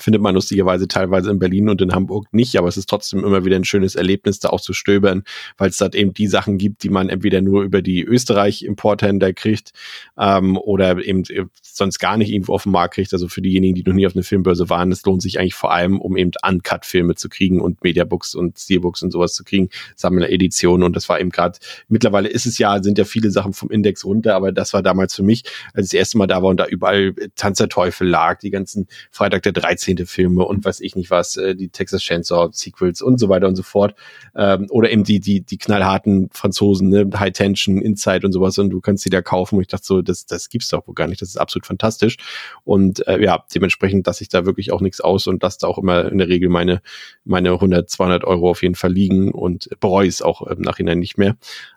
findet 0.01 0.23
man 0.23 0.35
lustigerweise 0.35 0.89
teilweise 0.89 1.31
in 1.31 1.39
Berlin 1.39 1.69
und 1.69 1.81
in 1.81 1.93
Hamburg 1.93 2.27
nicht, 2.33 2.57
aber 2.57 2.69
es 2.69 2.77
ist 2.77 2.89
trotzdem 2.89 3.25
immer 3.25 3.45
wieder 3.45 3.57
ein 3.57 3.65
schönes 3.65 3.95
Erlebnis, 3.95 4.39
da 4.41 4.51
auch 4.51 4.61
zu 4.61 4.73
stöbern, 4.73 5.25
weil 5.57 5.71
es 5.71 5.79
dort 5.79 5.95
eben 5.95 6.13
die 6.13 6.27
Sachen 6.27 6.59
gibt, 6.59 6.83
die 6.83 6.91
man 6.91 7.09
entweder 7.09 7.41
nur 7.41 7.63
über 7.63 7.83
die 7.83 8.03
Österreich-Importhändler 8.03 9.33
kriegt 9.33 9.73
ähm, 10.19 10.57
oder 10.57 10.99
eben 11.05 11.25
äh, 11.31 11.45
sonst 11.63 11.99
gar 11.99 12.17
nicht 12.17 12.31
irgendwo 12.31 12.55
auf 12.55 12.65
dem 12.65 12.73
Markt 12.73 12.95
kriegt. 12.95 13.13
Also 13.13 13.29
für 13.29 13.43
diejenigen, 13.43 13.75
die 13.75 13.83
noch 13.83 13.95
nie 13.95 14.07
auf 14.07 14.15
einer 14.15 14.25
Filmbörse 14.25 14.69
waren, 14.69 14.93
es 14.93 15.05
lohnt 15.05 15.23
sich 15.23 15.39
eigentlich 15.39 15.55
vor 15.55 15.73
allem, 15.73 16.01
um 16.01 16.17
eben 16.17 16.31
Uncut-Filme 16.47 17.15
zu 17.15 17.29
kriegen 17.29 17.61
und 17.61 17.83
Mediabooks 17.83 18.35
und 18.35 18.59
Steelbooks 18.59 19.03
und 19.03 19.11
sowas 19.11 19.35
zu 19.35 19.45
kriegen, 19.45 19.69
Sammlereditionen 19.97 20.85
und 20.85 20.97
das 20.97 21.09
war 21.09 21.21
eben 21.21 21.31
gerade, 21.31 21.59
mittlerweile 21.89 22.29
ist 22.29 22.47
es 22.47 22.59
ja, 22.59 22.83
sind 22.83 22.99
ja 22.99 23.05
viele 23.05 23.31
Sachen 23.31 23.53
vom 23.53 23.71
Index 23.71 24.05
runter, 24.05 24.35
aber 24.35 24.53
das 24.53 24.73
war 24.73 24.83
damals 24.83 25.15
für 25.15 25.23
mich, 25.23 25.45
als 25.75 25.87
ich 25.87 25.91
das 25.93 25.99
erste 25.99 26.19
Mal 26.19 26.27
da 26.27 26.43
war 26.43 26.51
und 26.51 26.59
da 26.59 26.67
überall 26.67 27.15
Tanz 27.37 27.59
der 27.59 27.69
Teufel 27.69 28.09
lag, 28.09 28.39
die 28.41 28.51
ganzen 28.51 28.89
Freitag 29.11 29.43
der 29.43 29.53
13. 29.53 29.88
Filme 29.97 30.45
und 30.45 30.65
weiß 30.65 30.81
ich 30.81 30.97
nicht 30.97 31.11
was, 31.11 31.37
äh, 31.37 31.55
die 31.55 31.69
Texas 31.69 32.03
Chainsaw 32.03 32.51
Sequels 32.53 33.03
und 33.03 33.19
so 33.19 33.29
weiter 33.29 33.49
und 33.49 33.57
so 33.57 33.63
fort. 33.63 33.95
Ähm, 34.35 34.67
oder 34.71 34.91
eben 34.91 35.05
die, 35.05 35.21
die, 35.21 35.41
die 35.41 35.59
knallharten 35.59 36.29
Franzosen, 36.33 36.89
ne? 36.89 37.09
High 37.15 37.33
Tension, 37.33 37.81
Inside 37.81 38.27
und 38.27 38.33
sowas 38.33 38.59
und 38.59 38.71
du 38.71 38.81
kannst 38.81 39.05
die 39.05 39.11
da 39.11 39.23
kaufen 39.23 39.57
und 39.57 39.63
ich 39.63 39.69
dachte 39.69 39.85
so, 39.85 40.03
das, 40.03 40.27
das 40.27 40.49
gibt's 40.49 40.69
doch 40.69 40.87
wohl 40.87 40.95
gar 40.95 41.07
nicht, 41.07 41.23
das 41.23 41.31
ist 41.31 41.37
absolut 41.37 41.67
fantastisch 41.67 42.17
und 42.65 43.07
äh, 43.07 43.23
ja, 43.23 43.45
dementsprechend 43.55 44.07
lasse 44.07 44.23
ich 44.23 44.29
da 44.29 44.47
wirklich 44.47 44.73
auch 44.73 44.81
nichts 44.81 45.01
aus 45.01 45.27
und 45.27 45.43
lasse 45.43 45.59
da 45.61 45.67
auch 45.67 45.79
immer 45.79 46.11
in 46.11 46.19
der 46.19 46.29
Regel 46.29 46.49
meine, 46.49 46.83
meine 47.25 47.53
100, 47.53 47.89
200 47.89 48.25
Euro 48.25 48.51
auf 48.51 48.63
jeden 48.63 48.75
Fall 48.75 48.93
liegen 48.93 49.33
und 49.33 49.69
bereue 49.81 50.09
es 50.09 50.23
auch 50.23 50.43
im 50.43 50.61
Nachhinein 50.61 50.99
nicht 50.99 51.19
mehr. 51.19 51.37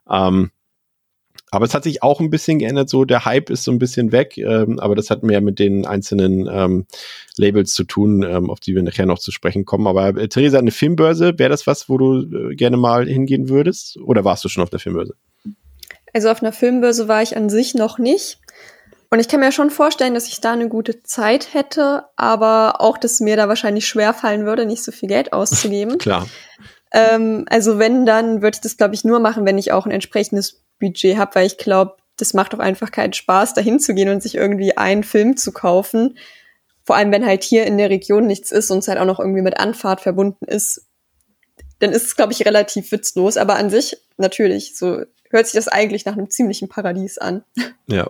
Ähm, 0.09 0.51
aber 1.51 1.65
es 1.65 1.73
hat 1.73 1.83
sich 1.83 2.01
auch 2.01 2.21
ein 2.21 2.29
bisschen 2.29 2.59
geändert, 2.59 2.89
so 2.89 3.03
der 3.03 3.25
Hype 3.25 3.49
ist 3.49 3.65
so 3.65 3.71
ein 3.71 3.79
bisschen 3.79 4.13
weg, 4.13 4.37
ähm, 4.37 4.79
aber 4.79 4.95
das 4.95 5.09
hat 5.09 5.21
mehr 5.21 5.41
mit 5.41 5.59
den 5.59 5.85
einzelnen 5.85 6.49
ähm, 6.49 6.85
Labels 7.35 7.73
zu 7.73 7.83
tun, 7.83 8.23
ähm, 8.23 8.49
auf 8.49 8.61
die 8.61 8.73
wir 8.73 8.81
nachher 8.81 9.05
noch 9.05 9.19
zu 9.19 9.31
sprechen 9.31 9.65
kommen. 9.65 9.85
Aber 9.85 10.07
äh, 10.15 10.29
Theresa, 10.29 10.59
eine 10.59 10.71
Filmbörse, 10.71 11.37
wäre 11.37 11.49
das 11.49 11.67
was, 11.67 11.89
wo 11.89 11.97
du 11.97 12.51
äh, 12.51 12.55
gerne 12.55 12.77
mal 12.77 13.05
hingehen 13.05 13.49
würdest? 13.49 13.97
Oder 13.97 14.23
warst 14.23 14.45
du 14.45 14.49
schon 14.49 14.63
auf 14.63 14.69
der 14.69 14.79
Filmbörse? 14.79 15.15
Also 16.13 16.29
auf 16.29 16.41
einer 16.41 16.53
Filmbörse 16.53 17.09
war 17.09 17.21
ich 17.21 17.35
an 17.35 17.49
sich 17.49 17.75
noch 17.75 17.97
nicht. 17.97 18.39
Und 19.09 19.19
ich 19.19 19.27
kann 19.27 19.41
mir 19.41 19.51
schon 19.51 19.71
vorstellen, 19.71 20.13
dass 20.13 20.29
ich 20.29 20.39
da 20.39 20.53
eine 20.53 20.69
gute 20.69 21.03
Zeit 21.03 21.53
hätte, 21.53 22.05
aber 22.15 22.79
auch, 22.79 22.97
dass 22.97 23.19
mir 23.19 23.35
da 23.35 23.49
wahrscheinlich 23.49 23.85
schwer 23.85 24.13
fallen 24.13 24.45
würde, 24.45 24.65
nicht 24.65 24.83
so 24.83 24.93
viel 24.93 25.09
Geld 25.09 25.33
auszugeben. 25.33 25.97
Klar. 25.99 26.27
ähm, 26.93 27.43
also 27.49 27.77
wenn, 27.77 28.05
dann 28.05 28.41
würde 28.41 28.55
ich 28.55 28.61
das, 28.61 28.77
glaube 28.77 28.95
ich, 28.95 29.03
nur 29.03 29.19
machen, 29.19 29.45
wenn 29.45 29.57
ich 29.57 29.73
auch 29.73 29.85
ein 29.85 29.91
entsprechendes 29.91 30.60
Budget 30.81 31.17
habe, 31.17 31.35
weil 31.35 31.47
ich 31.47 31.57
glaube, 31.57 31.95
das 32.17 32.33
macht 32.33 32.53
doch 32.53 32.59
einfach 32.59 32.91
keinen 32.91 33.13
Spaß, 33.13 33.53
dahin 33.53 33.79
zu 33.79 33.93
gehen 33.93 34.09
und 34.09 34.21
sich 34.21 34.35
irgendwie 34.35 34.77
einen 34.77 35.03
Film 35.03 35.37
zu 35.37 35.53
kaufen. 35.53 36.17
Vor 36.83 36.97
allem, 36.97 37.11
wenn 37.11 37.25
halt 37.25 37.43
hier 37.43 37.65
in 37.65 37.77
der 37.77 37.89
Region 37.89 38.27
nichts 38.27 38.51
ist 38.51 38.69
und 38.69 38.79
es 38.79 38.89
halt 38.89 38.99
auch 38.99 39.05
noch 39.05 39.19
irgendwie 39.19 39.41
mit 39.41 39.57
Anfahrt 39.57 40.01
verbunden 40.01 40.45
ist, 40.45 40.85
dann 41.79 41.91
ist 41.91 42.05
es, 42.05 42.15
glaube 42.15 42.33
ich, 42.33 42.45
relativ 42.45 42.91
witzlos. 42.91 43.37
Aber 43.37 43.55
an 43.55 43.69
sich, 43.69 43.97
natürlich, 44.17 44.77
so 44.77 45.03
hört 45.31 45.47
sich 45.47 45.55
das 45.55 45.67
eigentlich 45.67 46.05
nach 46.05 46.13
einem 46.13 46.29
ziemlichen 46.29 46.69
Paradies 46.69 47.17
an. 47.17 47.43
Ja. 47.87 48.09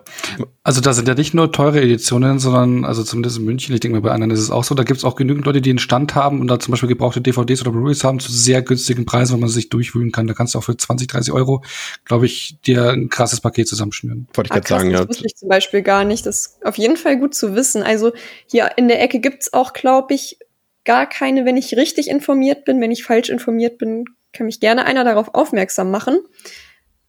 Also 0.62 0.80
da 0.80 0.92
sind 0.92 1.08
ja 1.08 1.14
nicht 1.14 1.34
nur 1.34 1.50
teure 1.50 1.80
Editionen, 1.80 2.38
sondern 2.38 2.84
also 2.84 3.02
zumindest 3.02 3.38
in 3.38 3.44
München, 3.44 3.74
ich 3.74 3.80
denke 3.80 3.96
mal 3.96 4.02
bei 4.02 4.12
anderen 4.12 4.30
ist 4.30 4.38
es 4.40 4.50
auch 4.50 4.62
so, 4.64 4.74
da 4.74 4.84
gibt 4.84 4.98
es 4.98 5.04
auch 5.04 5.16
genügend 5.16 5.44
Leute, 5.44 5.60
die 5.60 5.70
einen 5.70 5.80
Stand 5.80 6.14
haben 6.14 6.40
und 6.40 6.46
da 6.46 6.60
zum 6.60 6.70
Beispiel 6.70 6.88
gebrauchte 6.88 7.20
DVDs 7.20 7.62
oder 7.62 7.72
Blu-rays 7.72 8.04
haben 8.04 8.20
zu 8.20 8.30
sehr 8.30 8.62
günstigen 8.62 9.06
Preisen, 9.06 9.34
wo 9.34 9.38
man 9.38 9.48
sich 9.48 9.70
durchwühlen 9.70 10.12
kann. 10.12 10.26
Da 10.26 10.34
kannst 10.34 10.54
du 10.54 10.58
auch 10.58 10.64
für 10.64 10.76
20, 10.76 11.08
30 11.08 11.32
Euro, 11.32 11.64
glaube 12.04 12.26
ich, 12.26 12.60
dir 12.64 12.90
ein 12.90 13.08
krasses 13.08 13.40
Paket 13.40 13.66
zusammenschnüren. 13.66 14.28
Wollte 14.34 14.48
ich 14.48 14.52
Ah, 14.52 14.60
gerade 14.60 14.68
sagen, 14.68 14.90
ja. 14.90 14.98
Das 14.98 15.08
wusste 15.08 15.26
ich 15.26 15.36
zum 15.36 15.48
Beispiel 15.48 15.82
gar 15.82 16.04
nicht. 16.04 16.26
Das 16.26 16.46
ist 16.46 16.66
auf 16.66 16.78
jeden 16.78 16.96
Fall 16.96 17.18
gut 17.18 17.34
zu 17.34 17.54
wissen. 17.56 17.82
Also 17.82 18.12
hier 18.46 18.70
in 18.76 18.88
der 18.88 19.02
Ecke 19.02 19.18
gibt's 19.18 19.52
auch, 19.52 19.72
glaube 19.72 20.14
ich, 20.14 20.38
gar 20.84 21.08
keine, 21.08 21.44
wenn 21.44 21.56
ich 21.56 21.76
richtig 21.76 22.08
informiert 22.08 22.64
bin. 22.64 22.80
Wenn 22.80 22.90
ich 22.92 23.04
falsch 23.04 23.30
informiert 23.30 23.78
bin, 23.78 24.04
kann 24.32 24.46
mich 24.46 24.60
gerne 24.60 24.84
einer 24.84 25.04
darauf 25.04 25.34
aufmerksam 25.34 25.90
machen. 25.90 26.20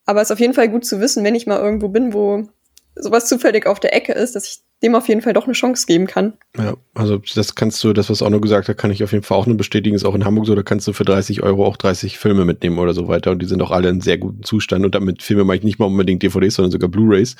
Aber 0.05 0.21
es 0.21 0.27
ist 0.29 0.33
auf 0.33 0.39
jeden 0.39 0.53
Fall 0.53 0.69
gut 0.69 0.85
zu 0.85 0.99
wissen, 0.99 1.23
wenn 1.23 1.35
ich 1.35 1.47
mal 1.47 1.59
irgendwo 1.59 1.89
bin, 1.89 2.13
wo 2.13 2.47
sowas 2.95 3.27
zufällig 3.27 3.65
auf 3.65 3.79
der 3.79 3.95
Ecke 3.95 4.13
ist, 4.13 4.35
dass 4.35 4.47
ich 4.47 4.59
dem 4.83 4.95
auf 4.95 5.07
jeden 5.07 5.21
Fall 5.21 5.31
doch 5.31 5.45
eine 5.45 5.53
Chance 5.53 5.85
geben 5.87 6.07
kann. 6.07 6.33
Ja, 6.57 6.75
also 6.93 7.21
das 7.35 7.55
kannst 7.55 7.81
du, 7.83 7.93
das, 7.93 8.09
was 8.09 8.21
auch 8.21 8.29
noch 8.29 8.41
gesagt 8.41 8.67
hat, 8.67 8.77
kann 8.77 8.91
ich 8.91 9.01
auf 9.01 9.13
jeden 9.13 9.23
Fall 9.23 9.37
auch 9.37 9.47
nur 9.47 9.55
bestätigen, 9.55 9.95
ist 9.95 10.03
auch 10.03 10.13
in 10.13 10.25
Hamburg 10.25 10.45
so, 10.45 10.55
da 10.55 10.61
kannst 10.61 10.85
du 10.87 10.93
für 10.93 11.05
30 11.05 11.41
Euro 11.41 11.65
auch 11.65 11.77
30 11.77 12.19
Filme 12.19 12.43
mitnehmen 12.43 12.77
oder 12.77 12.93
so 12.93 13.07
weiter 13.07 13.31
und 13.31 13.41
die 13.41 13.45
sind 13.45 13.61
auch 13.61 13.71
alle 13.71 13.87
in 13.87 14.01
sehr 14.01 14.17
gutem 14.17 14.43
Zustand 14.43 14.83
und 14.83 14.93
damit 14.93 15.23
Filme 15.23 15.45
meine 15.45 15.59
ich 15.59 15.63
nicht 15.63 15.79
mal 15.79 15.85
unbedingt 15.85 16.21
DVDs, 16.21 16.55
sondern 16.55 16.71
sogar 16.71 16.89
Blu-Rays. 16.89 17.37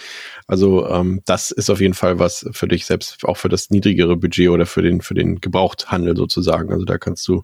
Also 0.47 0.87
ähm, 0.87 1.21
das 1.25 1.51
ist 1.51 1.69
auf 1.69 1.81
jeden 1.81 1.93
Fall 1.93 2.17
was 2.17 2.45
für 2.51 2.67
dich 2.69 2.85
selbst, 2.85 3.25
auch 3.25 3.37
für 3.37 3.49
das 3.49 3.69
niedrigere 3.69 4.15
Budget 4.15 4.49
oder 4.49 4.65
für 4.65 4.81
den, 4.81 5.01
für 5.01 5.13
den 5.13 5.41
Gebrauchthandel 5.41 6.15
sozusagen. 6.15 6.71
Also 6.71 6.85
da 6.85 6.97
kannst 6.97 7.27
du 7.27 7.43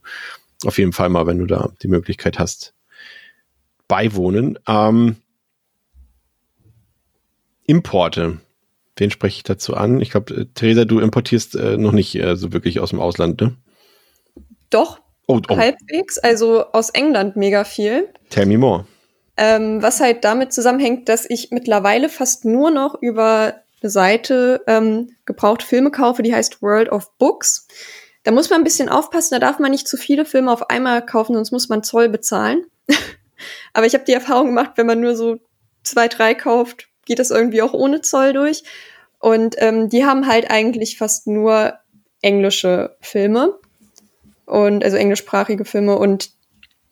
auf 0.66 0.78
jeden 0.78 0.94
Fall 0.94 1.10
mal, 1.10 1.28
wenn 1.28 1.40
du 1.40 1.46
da 1.46 1.72
die 1.82 1.88
Möglichkeit 1.90 2.40
hast, 2.40 2.74
beiwohnen. 3.90 4.58
Ähm, 4.66 5.18
Importe. 7.66 8.40
Wen 8.96 9.12
spreche 9.12 9.38
ich 9.38 9.44
dazu 9.44 9.76
an? 9.76 10.00
Ich 10.00 10.12
glaube, 10.12 10.34
äh, 10.34 10.46
Theresa, 10.54 10.86
du 10.86 11.00
importierst 11.00 11.56
äh, 11.56 11.78
noch 11.78 11.92
nicht 11.92 12.16
äh, 12.16 12.38
so 12.38 12.54
wirklich 12.54 12.80
aus 12.80 12.92
dem 12.92 13.02
Ausland, 13.02 13.42
ne? 13.42 13.58
Doch, 14.70 15.00
oh, 15.28 15.42
oh. 15.50 15.58
halbwegs. 15.58 16.18
Also 16.18 16.66
aus 16.72 16.90
England 16.92 17.36
mega 17.36 17.66
viel. 17.66 18.08
Tell 18.30 18.46
me 18.46 18.58
more. 18.58 18.86
Ähm, 19.36 19.82
was 19.82 20.00
halt 20.00 20.24
damit 20.24 20.54
zusammenhängt, 20.54 21.10
dass 21.10 21.30
ich 21.30 21.50
mittlerweile 21.52 22.10
fast 22.10 22.46
nur 22.46 22.72
noch 22.72 23.02
über 23.02 23.56
eine 23.82 23.90
Seite 23.90 24.62
ähm, 24.68 25.12
gebraucht 25.26 25.64
Filme 25.64 25.92
kaufe, 25.92 26.24
die 26.24 26.34
heißt 26.34 26.62
World 26.62 26.90
of 26.92 27.18
Books. 27.18 27.68
Da 28.24 28.32
muss 28.32 28.50
man 28.50 28.60
ein 28.60 28.66
bisschen 28.66 28.90
aufpassen, 28.90 29.36
da 29.36 29.40
darf 29.40 29.60
man 29.60 29.72
nicht 29.72 29.88
zu 29.88 29.96
viele 29.96 30.26
Filme 30.26 30.52
auf 30.52 30.70
einmal 30.70 31.06
kaufen, 31.06 31.36
sonst 31.36 31.52
muss 31.52 31.70
man 31.70 31.84
Zoll 31.84 32.10
bezahlen. 32.10 32.66
Aber 33.74 33.86
ich 33.86 33.94
habe 33.94 34.06
die 34.06 34.14
Erfahrung 34.14 34.48
gemacht, 34.48 34.72
wenn 34.76 34.88
man 34.88 35.00
nur 35.02 35.16
so 35.16 35.40
zwei, 35.84 36.08
drei 36.08 36.34
kauft, 36.34 36.88
geht 37.06 37.20
das 37.20 37.32
irgendwie 37.32 37.62
auch 37.62 37.74
ohne 37.74 38.02
Zoll 38.02 38.34
durch. 38.34 38.64
Und 39.20 39.56
ähm, 39.58 39.90
die 39.90 40.06
haben 40.06 40.28
halt 40.28 40.50
eigentlich 40.50 40.98
fast 40.98 41.28
nur 41.28 41.74
englische 42.22 42.96
Filme 43.02 43.60
und 44.46 44.84
also 44.84 44.98
englischsprachige 44.98 45.66
Filme 45.66 45.98
und 45.98 46.32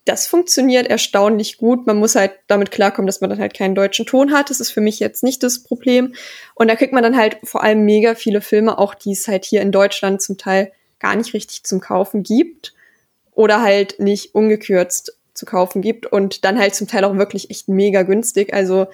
das 0.08 0.26
funktioniert 0.26 0.88
erstaunlich 0.88 1.58
gut. 1.58 1.85
Man 1.85 1.98
muss 1.98 2.16
halt 2.16 2.32
damit 2.48 2.72
klarkommen, 2.72 3.08
dass 3.08 3.19
man 3.19 3.30
dann 3.30 3.40
halt 3.40 3.53
keinen 3.53 3.76
deutschen 3.76 4.06
Ton 4.06 4.32
hat. 4.32 4.50
Das 4.50 4.61
ist 4.61 4.72
für 4.72 4.80
mich 4.80 5.00
jetzt 5.00 5.22
nicht 5.22 5.43
das 5.43 5.64
Problem. 5.64 6.14
Und 6.56 6.69
da 6.69 6.76
kriegt 6.76 6.93
man 6.93 7.03
dann 7.03 7.17
halt 7.17 7.38
vor 7.43 7.61
allem 7.61 7.84
mega 7.84 8.16
viele 8.16 8.40
Filme, 8.40 8.77
auch 8.77 8.93
die 8.93 9.11
es 9.11 9.27
halt 9.27 9.43
hier 9.43 9.61
in 9.61 9.74
Deutschland 9.74 10.22
zum 10.22 10.38
Teil 10.38 10.72
gar 11.00 11.16
nicht 11.16 11.34
richtig 11.34 11.64
zum 11.64 11.82
Kaufen 11.82 12.24
gibt 12.24 12.74
oder 13.34 13.61
halt 13.61 14.00
nicht 14.00 14.34
ungekürzt 14.34 15.17
zu 15.38 15.45
kaufen 15.45 15.82
gibt 15.82 16.06
und 16.07 16.43
dann 16.43 16.59
halt 16.59 16.75
zum 16.75 16.88
Teil 16.88 17.03
auch 17.03 17.16
wirklich 17.16 17.49
echt 17.49 17.69
mega 17.69 18.01
günstig. 18.01 18.53
Also 18.53 18.88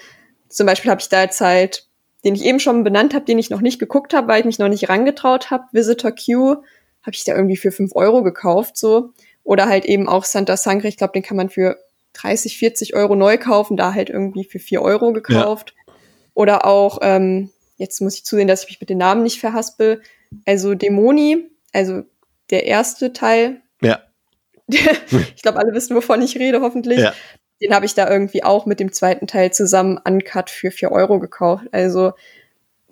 zum 0.49 0.67
Beispiel 0.67 0.91
habe 0.91 1.01
ich 1.01 1.09
da 1.09 1.23
jetzt 1.23 1.41
halt, 1.41 1.87
den 2.23 2.35
ich 2.35 2.43
eben 2.43 2.59
schon 2.59 2.83
benannt 2.83 3.13
habe, 3.13 3.25
den 3.25 3.39
ich 3.39 3.49
noch 3.49 3.61
nicht 3.61 3.79
geguckt 3.79 4.13
habe, 4.13 4.27
weil 4.27 4.41
ich 4.41 4.45
mich 4.45 4.59
noch 4.59 4.67
nicht 4.67 4.89
rangetraut 4.89 5.49
habe, 5.49 5.63
Visitor 5.71 6.11
Q, 6.11 6.57
habe 7.01 7.13
ich 7.13 7.23
da 7.23 7.35
irgendwie 7.35 7.57
für 7.57 7.71
fünf 7.71 7.95
Euro 7.95 8.23
gekauft, 8.23 8.77
so. 8.77 9.11
Oder 9.43 9.67
halt 9.67 9.85
eben 9.85 10.07
auch 10.07 10.23
Santa 10.23 10.55
Sangre, 10.55 10.87
ich 10.87 10.97
glaube, 10.97 11.13
den 11.13 11.23
kann 11.23 11.37
man 11.37 11.49
für 11.49 11.77
30, 12.13 12.57
40 12.57 12.95
Euro 12.95 13.15
neu 13.15 13.37
kaufen, 13.37 13.75
da 13.75 13.93
halt 13.93 14.09
irgendwie 14.09 14.43
für 14.43 14.59
vier 14.59 14.81
Euro 14.81 15.13
gekauft. 15.13 15.73
Ja. 15.75 15.93
Oder 16.33 16.65
auch, 16.65 16.99
ähm, 17.01 17.49
jetzt 17.77 18.01
muss 18.01 18.15
ich 18.15 18.25
zusehen, 18.25 18.47
dass 18.47 18.63
ich 18.63 18.69
mich 18.69 18.79
mit 18.79 18.89
den 18.89 18.99
Namen 18.99 19.23
nicht 19.23 19.39
verhaspel. 19.39 20.01
Also 20.45 20.75
Dämoni, 20.75 21.49
also 21.73 22.03
der 22.49 22.65
erste 22.65 23.13
Teil. 23.13 23.61
Ja. 23.81 24.01
ich 24.67 25.41
glaube, 25.41 25.59
alle 25.59 25.73
wissen, 25.73 25.95
wovon 25.95 26.21
ich 26.21 26.37
rede, 26.37 26.61
hoffentlich. 26.61 26.99
Ja. 26.99 27.13
Den 27.61 27.73
habe 27.73 27.85
ich 27.85 27.93
da 27.93 28.09
irgendwie 28.09 28.43
auch 28.43 28.65
mit 28.65 28.79
dem 28.79 28.91
zweiten 28.91 29.27
Teil 29.27 29.51
zusammen 29.53 29.99
uncut 30.03 30.49
für 30.49 30.71
vier 30.71 30.91
Euro 30.91 31.19
gekauft. 31.19 31.65
Also, 31.71 32.13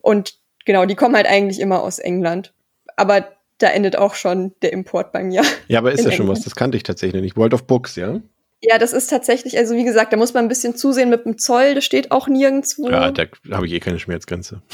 und 0.02 0.36
genau, 0.66 0.86
die 0.86 0.96
kommen 0.96 1.16
halt 1.16 1.28
eigentlich 1.28 1.60
immer 1.60 1.82
aus 1.82 2.00
England. 2.00 2.54
Aber 2.96 3.28
da 3.58 3.68
endet 3.70 3.96
auch 3.96 4.16
schon 4.16 4.54
der 4.62 4.74
Import 4.74 5.12
bei 5.12 5.24
mir. 5.24 5.44
Ja, 5.68 5.80
aber 5.80 5.92
ist 5.92 6.04
ja 6.04 6.12
schon 6.12 6.28
was, 6.28 6.42
das 6.42 6.56
kannte 6.56 6.78
ich 6.78 6.84
tatsächlich 6.84 7.22
nicht. 7.22 7.38
World 7.38 7.54
of 7.54 7.66
Books, 7.66 7.96
ja? 7.96 8.22
Ja, 8.64 8.78
das 8.78 8.94
ist 8.94 9.08
tatsächlich, 9.08 9.58
also 9.58 9.76
wie 9.76 9.84
gesagt, 9.84 10.14
da 10.14 10.18
muss 10.18 10.34
man 10.34 10.46
ein 10.46 10.50
bisschen 10.50 10.76
zusehen 10.76 11.10
mit 11.10 11.26
dem 11.26 11.38
Zoll, 11.38 11.74
das 11.74 11.84
steht 11.84 12.12
auch 12.12 12.28
nirgendwo. 12.28 12.90
Ja, 12.90 13.10
da 13.10 13.26
habe 13.52 13.66
ich 13.66 13.74
eh 13.74 13.80
keine 13.80 14.00
Schmerzgrenze. 14.00 14.62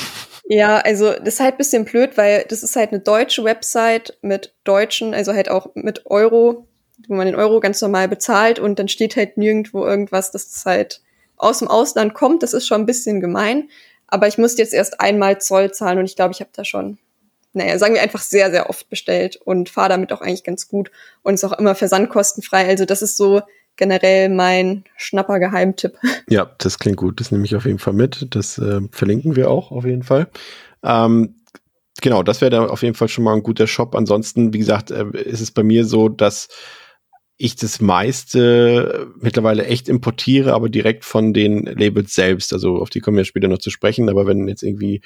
Ja, 0.50 0.78
also 0.78 1.12
das 1.12 1.34
ist 1.34 1.40
halt 1.42 1.56
ein 1.56 1.58
bisschen 1.58 1.84
blöd, 1.84 2.16
weil 2.16 2.46
das 2.48 2.64
ist 2.64 2.78
halt 2.78 2.94
eine 2.94 3.02
deutsche 3.02 3.44
Website 3.44 4.18
mit 4.22 4.56
deutschen, 4.64 5.14
also 5.14 5.34
halt 5.34 5.50
auch 5.50 5.72
mit 5.76 6.06
Euro 6.06 6.70
wo 7.08 7.16
man 7.16 7.28
den 7.28 7.36
Euro 7.36 7.60
ganz 7.60 7.82
normal 7.82 8.08
bezahlt 8.08 8.60
und 8.60 8.80
dann 8.80 8.88
steht 8.88 9.16
halt 9.16 9.38
nirgendwo 9.38 9.86
irgendwas, 9.86 10.32
dass 10.32 10.52
das 10.52 10.66
halt 10.66 11.02
aus 11.38 11.60
dem 11.60 11.68
Ausland 11.68 12.14
kommt. 12.14 12.44
Das 12.44 12.54
ist 12.54 12.68
schon 12.68 12.82
ein 12.82 12.88
bisschen 12.88 13.22
gemein. 13.22 13.70
Aber 14.08 14.28
ich 14.28 14.38
musste 14.38 14.62
jetzt 14.62 14.74
erst 14.74 15.00
einmal 15.00 15.40
Zoll 15.40 15.72
zahlen 15.72 16.00
und 16.00 16.06
ich 16.06 16.16
glaube, 16.16 16.32
ich 16.32 16.40
habe 16.40 16.50
da 16.54 16.64
schon, 16.64 16.98
naja, 17.54 17.78
sagen 17.78 17.94
wir 17.94 18.02
einfach 18.02 18.22
sehr, 18.22 18.50
sehr 18.52 18.70
oft 18.70 18.90
bestellt 18.90 19.36
und 19.36 19.70
fahre 19.70 19.90
damit 19.90 20.12
auch 20.14 20.22
eigentlich 20.22 20.44
ganz 20.44 20.68
gut 20.68 20.92
und 21.24 21.36
ist 21.36 21.44
auch 21.44 21.58
immer 21.58 21.76
versandkostenfrei. 21.76 22.68
Also 22.68 22.86
das 22.86 23.02
ist 23.02 23.18
so 23.18 23.42
generell 23.76 24.30
mein 24.30 24.86
Schnapper-Geheimtipp. 24.96 25.98
Ja, 26.30 26.50
das 26.58 26.80
klingt 26.80 26.98
gut. 26.98 27.20
Das 27.20 27.32
nehme 27.32 27.46
ich 27.46 27.56
auf 27.56 27.66
jeden 27.66 27.80
Fall 27.80 27.94
mit. 27.94 28.28
Das 28.32 28.58
äh, 28.58 28.82
verlinken 28.92 29.36
wir 29.36 29.50
auch 29.50 29.72
auf 29.72 29.86
jeden 29.86 30.04
Fall. 30.04 30.28
Ähm, 30.84 31.36
genau, 32.02 32.24
das 32.24 32.42
wäre 32.42 32.52
da 32.52 32.66
auf 32.66 32.82
jeden 32.82 32.96
Fall 32.96 33.08
schon 33.08 33.24
mal 33.24 33.34
ein 33.34 33.44
guter 33.44 33.68
Shop. 33.68 33.96
Ansonsten, 33.96 34.54
wie 34.54 34.60
gesagt, 34.60 34.92
äh, 34.92 35.06
ist 35.24 35.42
es 35.42 35.52
bei 35.52 35.64
mir 35.64 35.86
so, 35.86 36.10
dass 36.10 36.50
ich 37.38 37.56
das 37.56 37.80
meiste 37.82 39.08
mittlerweile 39.20 39.66
echt 39.66 39.90
importiere, 39.90 40.54
aber 40.54 40.70
direkt 40.70 41.06
von 41.06 41.34
den 41.34 41.66
Labels 41.66 42.16
selbst. 42.16 42.52
Also 42.52 42.78
auf 42.78 42.90
die 42.90 43.00
kommen 43.00 43.18
wir 43.18 43.26
später 43.26 43.48
noch 43.48 43.60
zu 43.60 43.70
sprechen, 43.70 44.10
aber 44.10 44.26
wenn 44.26 44.48
jetzt 44.48 44.64
irgendwie 44.64 45.02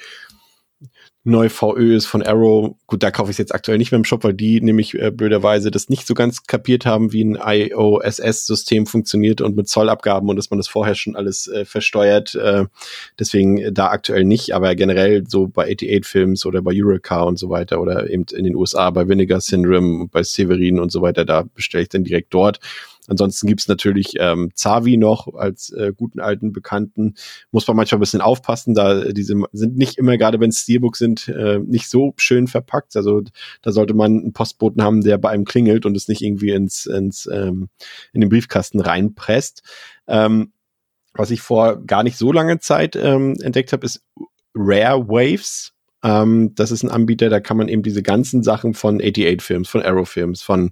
neu 1.24 1.50
VÖ 1.50 1.96
ist 1.96 2.08
von 2.08 2.24
Arrow. 2.24 2.76
Gut, 2.88 3.04
da 3.04 3.12
kaufe 3.12 3.30
ich 3.30 3.36
es 3.36 3.38
jetzt 3.38 3.54
aktuell 3.54 3.78
nicht 3.78 3.92
mehr 3.92 4.00
im 4.00 4.06
Shop, 4.06 4.24
weil 4.24 4.34
die 4.34 4.60
nämlich 4.60 4.96
äh, 4.96 5.12
blöderweise 5.12 5.70
das 5.70 5.88
nicht 5.88 6.08
so 6.08 6.16
ganz 6.16 6.44
kapiert 6.48 6.86
haben, 6.86 7.14
wie 7.14 7.24
ein 7.24 7.38
IOSS-System 7.40 8.88
funktioniert 8.88 9.42
und 9.42 9.56
mit 9.56 9.70
Zollabgaben 9.70 10.30
und 10.30 10.36
dass 10.36 10.50
man 10.50 10.58
das 10.58 10.68
vorher 10.68 10.96
schon 10.96 11.16
alles 11.16 11.48
äh, 11.48 11.66
versteuert. 11.66 12.34
Äh, 12.34 12.66
deswegen 13.20 13.60
äh, 13.60 13.72
da 13.72 13.90
aktuell 13.90 14.24
nicht, 14.24 14.56
aber 14.56 14.74
generell 14.76 15.24
so 15.28 15.48
bei 15.48 15.72
88 15.72 16.06
Films 16.06 16.46
oder 16.46 16.62
bei 16.64 16.72
Eurocar 16.74 17.28
und 17.28 17.38
so 17.38 17.50
weiter 17.50 17.82
oder 17.82 18.10
eben 18.10 18.26
in 18.34 18.44
den 18.44 18.56
USA 18.56 18.90
bei 18.90 19.08
Vinegar 19.08 19.42
Syndrome, 19.42 20.08
bei 20.12 20.24
Severin 20.24 20.80
und 20.80 20.92
so 20.92 21.04
weiter, 21.04 21.24
da 21.24 21.44
bestelle 21.54 21.84
ich 21.84 21.90
dann 21.90 22.04
direkt 22.04 22.34
dort. 22.34 22.60
Ansonsten 23.12 23.46
gibt's 23.48 23.68
natürlich 23.68 24.14
ähm, 24.20 24.52
Zavi 24.56 24.96
noch 24.96 25.34
als 25.34 25.70
äh, 25.72 25.92
guten 25.94 26.22
alten 26.22 26.54
Bekannten. 26.54 27.16
Muss 27.52 27.68
man 27.68 27.76
manchmal 27.76 27.98
ein 27.98 28.00
bisschen 28.00 28.22
aufpassen, 28.22 28.74
da 28.74 29.04
diese 29.12 29.36
sind 29.52 29.76
nicht 29.76 29.98
immer, 29.98 30.18
gerade 30.18 30.40
wenn 30.40 30.54
Steelbooks 30.54 30.98
sind, 30.98 31.28
äh, 31.28 31.60
nicht 31.60 31.90
so 31.90 32.14
schön 32.16 32.48
verpackt. 32.48 32.96
Also 32.96 33.22
da 33.64 33.74
sollte 33.74 33.94
man 33.94 34.18
einen 34.18 34.34
Postboten 34.34 34.82
haben, 34.82 35.02
der 35.02 35.18
bei 35.18 35.30
einem 35.30 35.44
klingelt 35.44 35.86
und 35.86 35.98
es 35.98 36.08
nicht 36.08 36.22
irgendwie 36.22 36.52
ins, 36.52 36.86
ins 36.86 37.28
ähm, 37.28 37.68
in 38.14 38.22
den 38.22 38.30
Briefkasten 38.30 38.80
reinpresst. 38.80 39.62
Ähm, 40.08 40.54
was 41.14 41.32
ich 41.32 41.42
vor 41.42 41.84
gar 41.86 42.04
nicht 42.04 42.18
so 42.18 42.32
lange 42.32 42.60
Zeit 42.60 42.96
ähm, 42.96 43.36
entdeckt 43.42 43.74
habe, 43.74 43.86
ist 43.86 44.02
Rare 44.56 45.06
Waves. 45.10 45.74
Ähm, 46.04 46.54
das 46.56 46.72
ist 46.72 46.84
ein 46.84 46.90
Anbieter, 46.90 47.30
da 47.30 47.40
kann 47.40 47.58
man 47.58 47.68
eben 47.68 47.84
diese 47.84 48.04
ganzen 48.04 48.44
Sachen 48.44 48.74
von 48.74 48.96
88 48.96 49.42
Films, 49.42 49.70
von 49.70 49.82
Arrow 49.82 50.08
Films, 50.08 50.42
von 50.42 50.72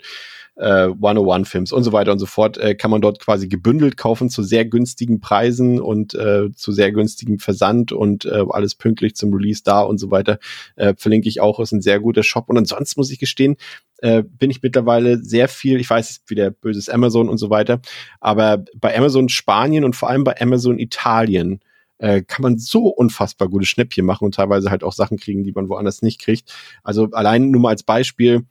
äh, 0.60 0.88
101-Films 0.88 1.72
und 1.72 1.84
so 1.84 1.94
weiter 1.94 2.12
und 2.12 2.20
so 2.20 2.26
fort, 2.26 2.58
äh, 2.58 2.76
kann 2.76 2.92
man 2.92 3.02
dort 3.02 3.20
quasi 3.20 3.48
gebündelt 3.48 3.98
kaufen 3.98 4.30
zu 4.30 4.44
sehr 4.44 4.66
günstigen 4.66 5.22
Preisen 5.22 5.80
und 5.80 6.14
äh, 6.16 6.52
zu 6.54 6.72
sehr 6.72 6.92
günstigem 6.92 7.40
Versand 7.40 7.92
und 7.92 8.26
äh, 8.26 8.44
alles 8.50 8.76
pünktlich 8.76 9.16
zum 9.16 9.34
Release 9.34 9.62
da 9.64 9.82
und 9.82 9.98
so 10.00 10.12
weiter. 10.12 10.38
Äh, 10.76 10.94
verlinke 10.98 11.30
ich 11.30 11.40
auch, 11.40 11.60
ist 11.60 11.72
ein 11.72 11.82
sehr 11.82 12.00
guter 12.00 12.24
Shop. 12.24 12.50
Und 12.50 12.58
ansonsten 12.58 13.00
muss 13.00 13.12
ich 13.12 13.20
gestehen, 13.20 13.56
äh, 14.00 14.24
bin 14.24 14.52
ich 14.52 14.62
mittlerweile 14.62 15.18
sehr 15.24 15.48
viel, 15.48 15.80
ich 15.80 15.90
weiß, 15.90 16.24
wieder 16.28 16.52
böses 16.52 16.90
Amazon 16.90 17.30
und 17.30 17.38
so 17.38 17.50
weiter, 17.50 17.82
aber 18.20 18.64
bei 18.76 18.98
Amazon 18.98 19.30
Spanien 19.30 19.84
und 19.86 19.96
vor 19.96 20.10
allem 20.10 20.24
bei 20.24 20.40
Amazon 20.40 20.78
Italien 20.78 21.62
äh, 22.00 22.22
kann 22.22 22.44
man 22.44 22.58
so 22.58 22.88
unfassbar 22.88 23.48
gute 23.48 23.66
Schnäppchen 23.66 24.06
machen 24.06 24.26
und 24.26 24.36
teilweise 24.36 24.72
halt 24.72 24.84
auch 24.84 24.94
Sachen 24.94 25.18
kriegen, 25.18 25.44
die 25.44 25.52
man 25.52 25.70
woanders 25.70 26.02
nicht 26.02 26.20
kriegt. 26.20 26.54
Also 26.84 27.10
allein 27.12 27.52
nur 27.52 27.62
mal 27.62 27.70
als 27.70 27.84
Beispiel, 27.84 28.46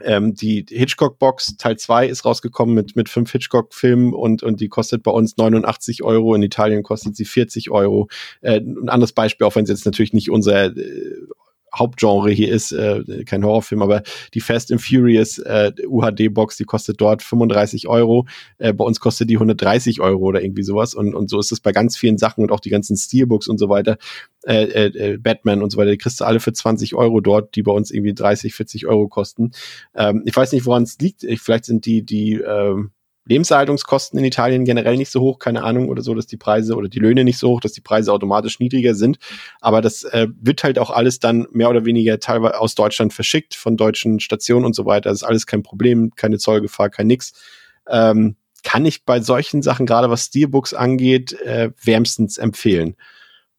ähm, 0.00 0.34
die 0.34 0.64
Hitchcock-Box 0.68 1.56
Teil 1.56 1.76
2 1.78 2.06
ist 2.06 2.24
rausgekommen 2.24 2.74
mit, 2.74 2.96
mit 2.96 3.08
fünf 3.08 3.30
Hitchcock-Filmen 3.32 4.12
und, 4.12 4.42
und 4.42 4.60
die 4.60 4.68
kostet 4.68 5.02
bei 5.02 5.10
uns 5.10 5.36
89 5.36 6.02
Euro. 6.02 6.34
In 6.34 6.42
Italien 6.42 6.82
kostet 6.82 7.16
sie 7.16 7.24
40 7.24 7.70
Euro. 7.70 8.08
Äh, 8.40 8.60
ein 8.60 8.88
anderes 8.88 9.12
Beispiel, 9.12 9.46
auch 9.46 9.54
wenn 9.56 9.64
es 9.64 9.70
jetzt 9.70 9.86
natürlich 9.86 10.12
nicht 10.12 10.30
unser 10.30 10.76
äh, 10.76 11.16
Hauptgenre 11.74 12.30
hier 12.30 12.52
ist, 12.52 12.72
äh, 12.72 13.24
kein 13.24 13.44
Horrorfilm, 13.44 13.82
aber 13.82 14.02
die 14.34 14.40
Fast 14.40 14.70
and 14.72 14.82
Furious 14.82 15.38
äh, 15.38 15.72
UHD-Box, 15.86 16.56
die 16.56 16.64
kostet 16.64 17.00
dort 17.00 17.22
35 17.22 17.88
Euro. 17.88 18.26
Äh, 18.58 18.72
bei 18.72 18.84
uns 18.84 19.00
kostet 19.00 19.30
die 19.30 19.36
130 19.36 20.00
Euro 20.00 20.24
oder 20.24 20.42
irgendwie 20.42 20.62
sowas. 20.62 20.94
Und, 20.94 21.14
und 21.14 21.30
so 21.30 21.38
ist 21.38 21.52
es 21.52 21.60
bei 21.60 21.72
ganz 21.72 21.96
vielen 21.96 22.18
Sachen 22.18 22.42
und 22.42 22.52
auch 22.52 22.60
die 22.60 22.70
ganzen 22.70 22.96
Steelbooks 22.96 23.48
und 23.48 23.58
so 23.58 23.68
weiter. 23.68 23.96
Äh, 24.44 24.64
äh, 24.64 25.12
äh 25.12 25.16
Batman 25.16 25.62
und 25.62 25.70
so 25.70 25.78
weiter, 25.78 25.92
die 25.92 25.98
kriegst 25.98 26.20
du 26.20 26.24
alle 26.24 26.40
für 26.40 26.52
20 26.52 26.94
Euro 26.94 27.20
dort, 27.20 27.54
die 27.56 27.62
bei 27.62 27.72
uns 27.72 27.90
irgendwie 27.90 28.14
30, 28.14 28.54
40 28.54 28.86
Euro 28.86 29.08
kosten. 29.08 29.52
Ähm, 29.94 30.22
ich 30.26 30.36
weiß 30.36 30.52
nicht, 30.52 30.66
woran 30.66 30.82
es 30.82 30.98
liegt. 30.98 31.24
Ich, 31.24 31.40
vielleicht 31.40 31.64
sind 31.64 31.86
die, 31.86 32.02
die 32.02 32.34
ähm, 32.34 32.90
Lebenserhaltungskosten 33.26 34.18
in 34.18 34.24
Italien 34.24 34.64
generell 34.64 34.96
nicht 34.96 35.10
so 35.10 35.20
hoch, 35.20 35.38
keine 35.38 35.62
Ahnung, 35.62 35.88
oder 35.88 36.02
so, 36.02 36.14
dass 36.14 36.26
die 36.26 36.36
Preise 36.36 36.74
oder 36.74 36.88
die 36.88 36.98
Löhne 36.98 37.24
nicht 37.24 37.38
so 37.38 37.50
hoch, 37.50 37.60
dass 37.60 37.72
die 37.72 37.80
Preise 37.80 38.12
automatisch 38.12 38.58
niedriger 38.58 38.94
sind. 38.94 39.18
Aber 39.60 39.80
das 39.80 40.02
äh, 40.04 40.26
wird 40.40 40.64
halt 40.64 40.78
auch 40.78 40.90
alles 40.90 41.20
dann 41.20 41.46
mehr 41.52 41.70
oder 41.70 41.84
weniger 41.84 42.18
teilweise 42.18 42.58
aus 42.58 42.74
Deutschland 42.74 43.12
verschickt, 43.12 43.54
von 43.54 43.76
deutschen 43.76 44.20
Stationen 44.20 44.64
und 44.64 44.74
so 44.74 44.86
weiter. 44.86 45.10
Das 45.10 45.22
ist 45.22 45.28
alles 45.28 45.46
kein 45.46 45.62
Problem, 45.62 46.10
keine 46.16 46.38
Zollgefahr, 46.38 46.90
kein 46.90 47.06
nix. 47.06 47.32
Ähm, 47.88 48.36
kann 48.64 48.86
ich 48.86 49.04
bei 49.04 49.20
solchen 49.20 49.62
Sachen, 49.62 49.86
gerade 49.86 50.10
was 50.10 50.26
Steelbooks 50.26 50.74
angeht, 50.74 51.32
äh, 51.40 51.70
wärmstens 51.82 52.38
empfehlen 52.38 52.96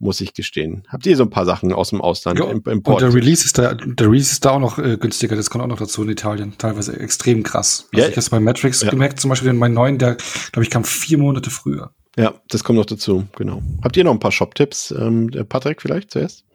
muss 0.04 0.22
ich 0.22 0.34
gestehen. 0.34 0.84
Habt 0.90 1.06
ihr 1.06 1.16
so 1.18 1.24
ein 1.24 1.30
paar 1.30 1.46
Sachen 1.46 1.74
aus 1.74 1.90
dem 1.90 2.02
Ausland 2.02 2.40
ja, 2.40 2.46
im, 2.46 2.62
Und 2.62 3.02
der 3.02 3.14
Release 3.14 3.46
ist 3.46 3.58
da, 3.58 3.74
der 3.74 4.08
Release 4.08 4.32
ist 4.32 4.46
da 4.46 4.52
auch 4.52 4.60
noch 4.60 4.78
äh, 4.78 4.98
günstiger. 4.98 5.36
Das 5.36 5.50
kommt 5.50 5.64
auch 5.64 5.68
noch 5.68 5.80
dazu 5.80 6.04
in 6.04 6.10
Italien. 6.10 6.54
Teilweise 6.58 7.00
extrem 7.00 7.44
krass. 7.44 7.88
Also 7.94 8.04
Ja. 8.06 8.10
ich 8.10 8.18
habe 8.18 8.30
bei 8.30 8.40
Matrix 8.40 8.82
Ja. 8.82 8.90
gemerkt, 8.90 9.20
zum 9.20 9.30
Beispiel 9.30 9.50
in 9.50 9.58
meinen 9.58 9.74
neuen, 9.74 9.98
der, 9.98 10.18
glaube 10.52 10.64
ich, 10.64 10.70
kam 10.70 10.84
vier 10.84 11.18
Monate 11.18 11.50
früher. 11.50 11.92
Ja, 12.18 12.34
das 12.50 12.64
kommt 12.64 12.78
noch 12.78 12.86
dazu, 12.86 13.26
genau. 13.36 13.62
Habt 13.84 13.98
ihr 13.98 14.04
noch 14.04 14.12
ein 14.12 14.20
paar 14.20 14.32
Shop-Tipps? 14.32 14.92
Ähm, 14.92 15.32
Patrick 15.50 15.82
vielleicht 15.82 16.12
zuerst? 16.12 16.46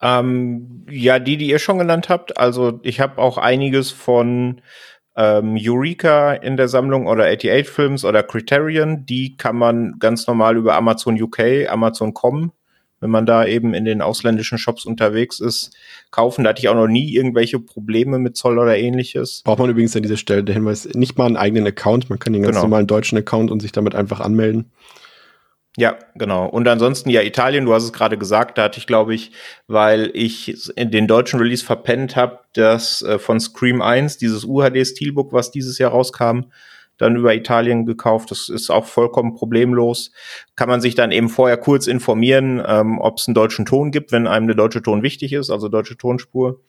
Ähm, 0.00 0.84
ja, 0.90 1.18
die, 1.20 1.36
die 1.36 1.48
ihr 1.48 1.60
schon 1.60 1.78
genannt 1.78 2.08
habt. 2.08 2.36
Also 2.38 2.80
ich 2.82 2.98
habe 2.98 3.18
auch 3.18 3.38
einiges 3.38 3.92
von 3.92 4.60
ähm, 5.16 5.56
Eureka 5.60 6.32
in 6.32 6.56
der 6.56 6.68
Sammlung 6.68 7.06
oder 7.06 7.24
88 7.24 7.68
Films 7.68 8.04
oder 8.04 8.22
Criterion. 8.22 9.04
Die 9.06 9.36
kann 9.36 9.56
man 9.56 9.96
ganz 9.98 10.26
normal 10.26 10.56
über 10.56 10.74
Amazon 10.74 11.20
UK, 11.20 11.68
Amazon.com, 11.68 12.52
wenn 13.00 13.10
man 13.10 13.26
da 13.26 13.44
eben 13.44 13.74
in 13.74 13.84
den 13.84 14.00
ausländischen 14.00 14.58
Shops 14.58 14.86
unterwegs 14.86 15.40
ist, 15.40 15.74
kaufen. 16.10 16.44
Da 16.44 16.50
hatte 16.50 16.60
ich 16.60 16.68
auch 16.68 16.74
noch 16.74 16.86
nie 16.88 17.12
irgendwelche 17.14 17.58
Probleme 17.58 18.18
mit 18.18 18.36
Zoll 18.36 18.58
oder 18.58 18.76
ähnliches. 18.76 19.42
Braucht 19.44 19.58
man 19.58 19.70
übrigens 19.70 19.94
an 19.96 20.02
dieser 20.02 20.16
Stelle 20.16 20.44
der 20.44 20.54
Hinweis, 20.54 20.88
nicht 20.94 21.18
mal 21.18 21.26
einen 21.26 21.36
eigenen 21.36 21.66
Account, 21.66 22.08
man 22.08 22.18
kann 22.18 22.32
den 22.32 22.42
ganz 22.42 22.54
Genau. 22.54 22.64
normalen 22.64 22.86
deutschen 22.86 23.18
Account 23.18 23.50
und 23.50 23.60
sich 23.60 23.72
damit 23.72 23.94
einfach 23.94 24.20
anmelden. 24.20 24.70
Ja, 25.78 25.98
genau. 26.14 26.46
Und 26.46 26.68
ansonsten 26.68 27.08
ja 27.08 27.22
Italien, 27.22 27.64
du 27.64 27.72
hast 27.72 27.84
es 27.84 27.94
gerade 27.94 28.18
gesagt, 28.18 28.58
da 28.58 28.64
hatte 28.64 28.78
ich, 28.78 28.86
glaube 28.86 29.14
ich, 29.14 29.32
weil 29.68 30.10
ich 30.12 30.68
in 30.76 30.90
den 30.90 31.06
deutschen 31.06 31.40
Release 31.40 31.64
verpennt 31.64 32.14
habe, 32.14 32.40
das 32.52 33.00
äh, 33.00 33.18
von 33.18 33.40
Scream 33.40 33.80
1, 33.80 34.18
dieses 34.18 34.44
UHD 34.44 34.86
Steelbook, 34.86 35.32
was 35.32 35.50
dieses 35.50 35.78
Jahr 35.78 35.92
rauskam, 35.92 36.40
dann 36.98 37.16
über 37.16 37.34
Italien 37.34 37.86
gekauft. 37.86 38.30
Das 38.30 38.50
ist 38.50 38.68
auch 38.68 38.84
vollkommen 38.84 39.34
problemlos. 39.34 40.12
Kann 40.56 40.68
man 40.68 40.82
sich 40.82 40.94
dann 40.94 41.10
eben 41.10 41.30
vorher 41.30 41.56
kurz 41.56 41.86
informieren, 41.86 42.62
ähm, 42.66 42.98
ob 43.00 43.18
es 43.18 43.26
einen 43.26 43.34
deutschen 43.34 43.64
Ton 43.64 43.92
gibt, 43.92 44.12
wenn 44.12 44.26
einem 44.26 44.48
der 44.48 44.56
deutsche 44.56 44.82
Ton 44.82 45.02
wichtig 45.02 45.32
ist, 45.32 45.50
also 45.50 45.68
deutsche 45.68 45.96
Tonspur. 45.96 46.60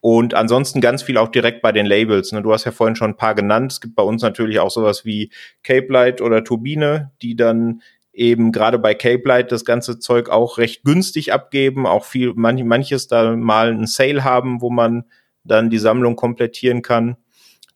Und 0.00 0.34
ansonsten 0.34 0.80
ganz 0.80 1.04
viel 1.04 1.16
auch 1.16 1.28
direkt 1.28 1.62
bei 1.62 1.70
den 1.70 1.86
Labels. 1.86 2.32
Ne? 2.32 2.42
Du 2.42 2.52
hast 2.52 2.64
ja 2.64 2.72
vorhin 2.72 2.96
schon 2.96 3.10
ein 3.10 3.16
paar 3.16 3.36
genannt. 3.36 3.70
Es 3.70 3.80
gibt 3.80 3.94
bei 3.94 4.02
uns 4.02 4.20
natürlich 4.20 4.58
auch 4.58 4.70
sowas 4.72 5.04
wie 5.04 5.30
Cape 5.62 5.86
Light 5.92 6.20
oder 6.20 6.42
Turbine, 6.42 7.12
die 7.22 7.36
dann 7.36 7.82
eben 8.12 8.52
gerade 8.52 8.78
bei 8.78 8.94
Cape 8.94 9.26
Light 9.26 9.52
das 9.52 9.64
ganze 9.64 9.98
Zeug 9.98 10.28
auch 10.28 10.58
recht 10.58 10.84
günstig 10.84 11.32
abgeben, 11.32 11.86
auch 11.86 12.04
viel, 12.04 12.32
manch, 12.34 12.62
manches 12.64 13.08
da 13.08 13.34
mal 13.36 13.70
einen 13.70 13.86
Sale 13.86 14.24
haben, 14.24 14.60
wo 14.60 14.70
man 14.70 15.04
dann 15.44 15.70
die 15.70 15.78
Sammlung 15.78 16.16
komplettieren 16.16 16.82
kann, 16.82 17.16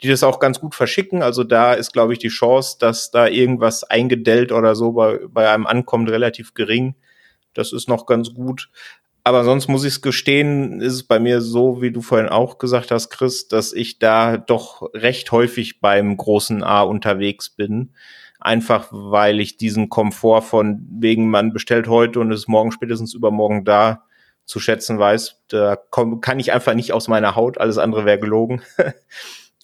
die 0.02 0.08
das 0.08 0.22
auch 0.22 0.38
ganz 0.38 0.60
gut 0.60 0.74
verschicken. 0.74 1.22
Also 1.22 1.42
da 1.42 1.72
ist, 1.72 1.92
glaube 1.92 2.12
ich, 2.12 2.18
die 2.18 2.28
Chance, 2.28 2.76
dass 2.78 3.10
da 3.10 3.26
irgendwas 3.26 3.82
eingedellt 3.84 4.52
oder 4.52 4.74
so 4.74 4.92
bei, 4.92 5.20
bei 5.28 5.50
einem 5.50 5.66
ankommt, 5.66 6.10
relativ 6.10 6.54
gering. 6.54 6.94
Das 7.54 7.72
ist 7.72 7.88
noch 7.88 8.06
ganz 8.06 8.34
gut. 8.34 8.68
Aber 9.24 9.42
sonst 9.42 9.66
muss 9.66 9.82
ich 9.84 9.94
es 9.94 10.02
gestehen, 10.02 10.80
ist 10.80 10.92
es 10.92 11.02
bei 11.02 11.18
mir 11.18 11.40
so, 11.40 11.82
wie 11.82 11.90
du 11.90 12.00
vorhin 12.00 12.28
auch 12.28 12.58
gesagt 12.58 12.92
hast, 12.92 13.10
Chris, 13.10 13.48
dass 13.48 13.72
ich 13.72 13.98
da 13.98 14.36
doch 14.36 14.88
recht 14.94 15.32
häufig 15.32 15.80
beim 15.80 16.16
großen 16.16 16.62
A 16.62 16.82
unterwegs 16.82 17.50
bin. 17.50 17.92
Einfach 18.46 18.90
weil 18.92 19.40
ich 19.40 19.56
diesen 19.56 19.88
Komfort 19.88 20.42
von 20.42 20.86
wegen, 20.88 21.28
man 21.30 21.52
bestellt 21.52 21.88
heute 21.88 22.20
und 22.20 22.30
ist 22.30 22.46
morgen 22.46 22.70
spätestens 22.70 23.12
übermorgen 23.12 23.64
da 23.64 24.04
zu 24.44 24.60
schätzen 24.60 25.00
weiß. 25.00 25.42
Da 25.48 25.76
komm, 25.90 26.20
kann 26.20 26.38
ich 26.38 26.52
einfach 26.52 26.74
nicht 26.74 26.92
aus 26.92 27.08
meiner 27.08 27.34
Haut. 27.34 27.58
Alles 27.58 27.76
andere 27.76 28.04
wäre 28.04 28.20
gelogen. 28.20 28.62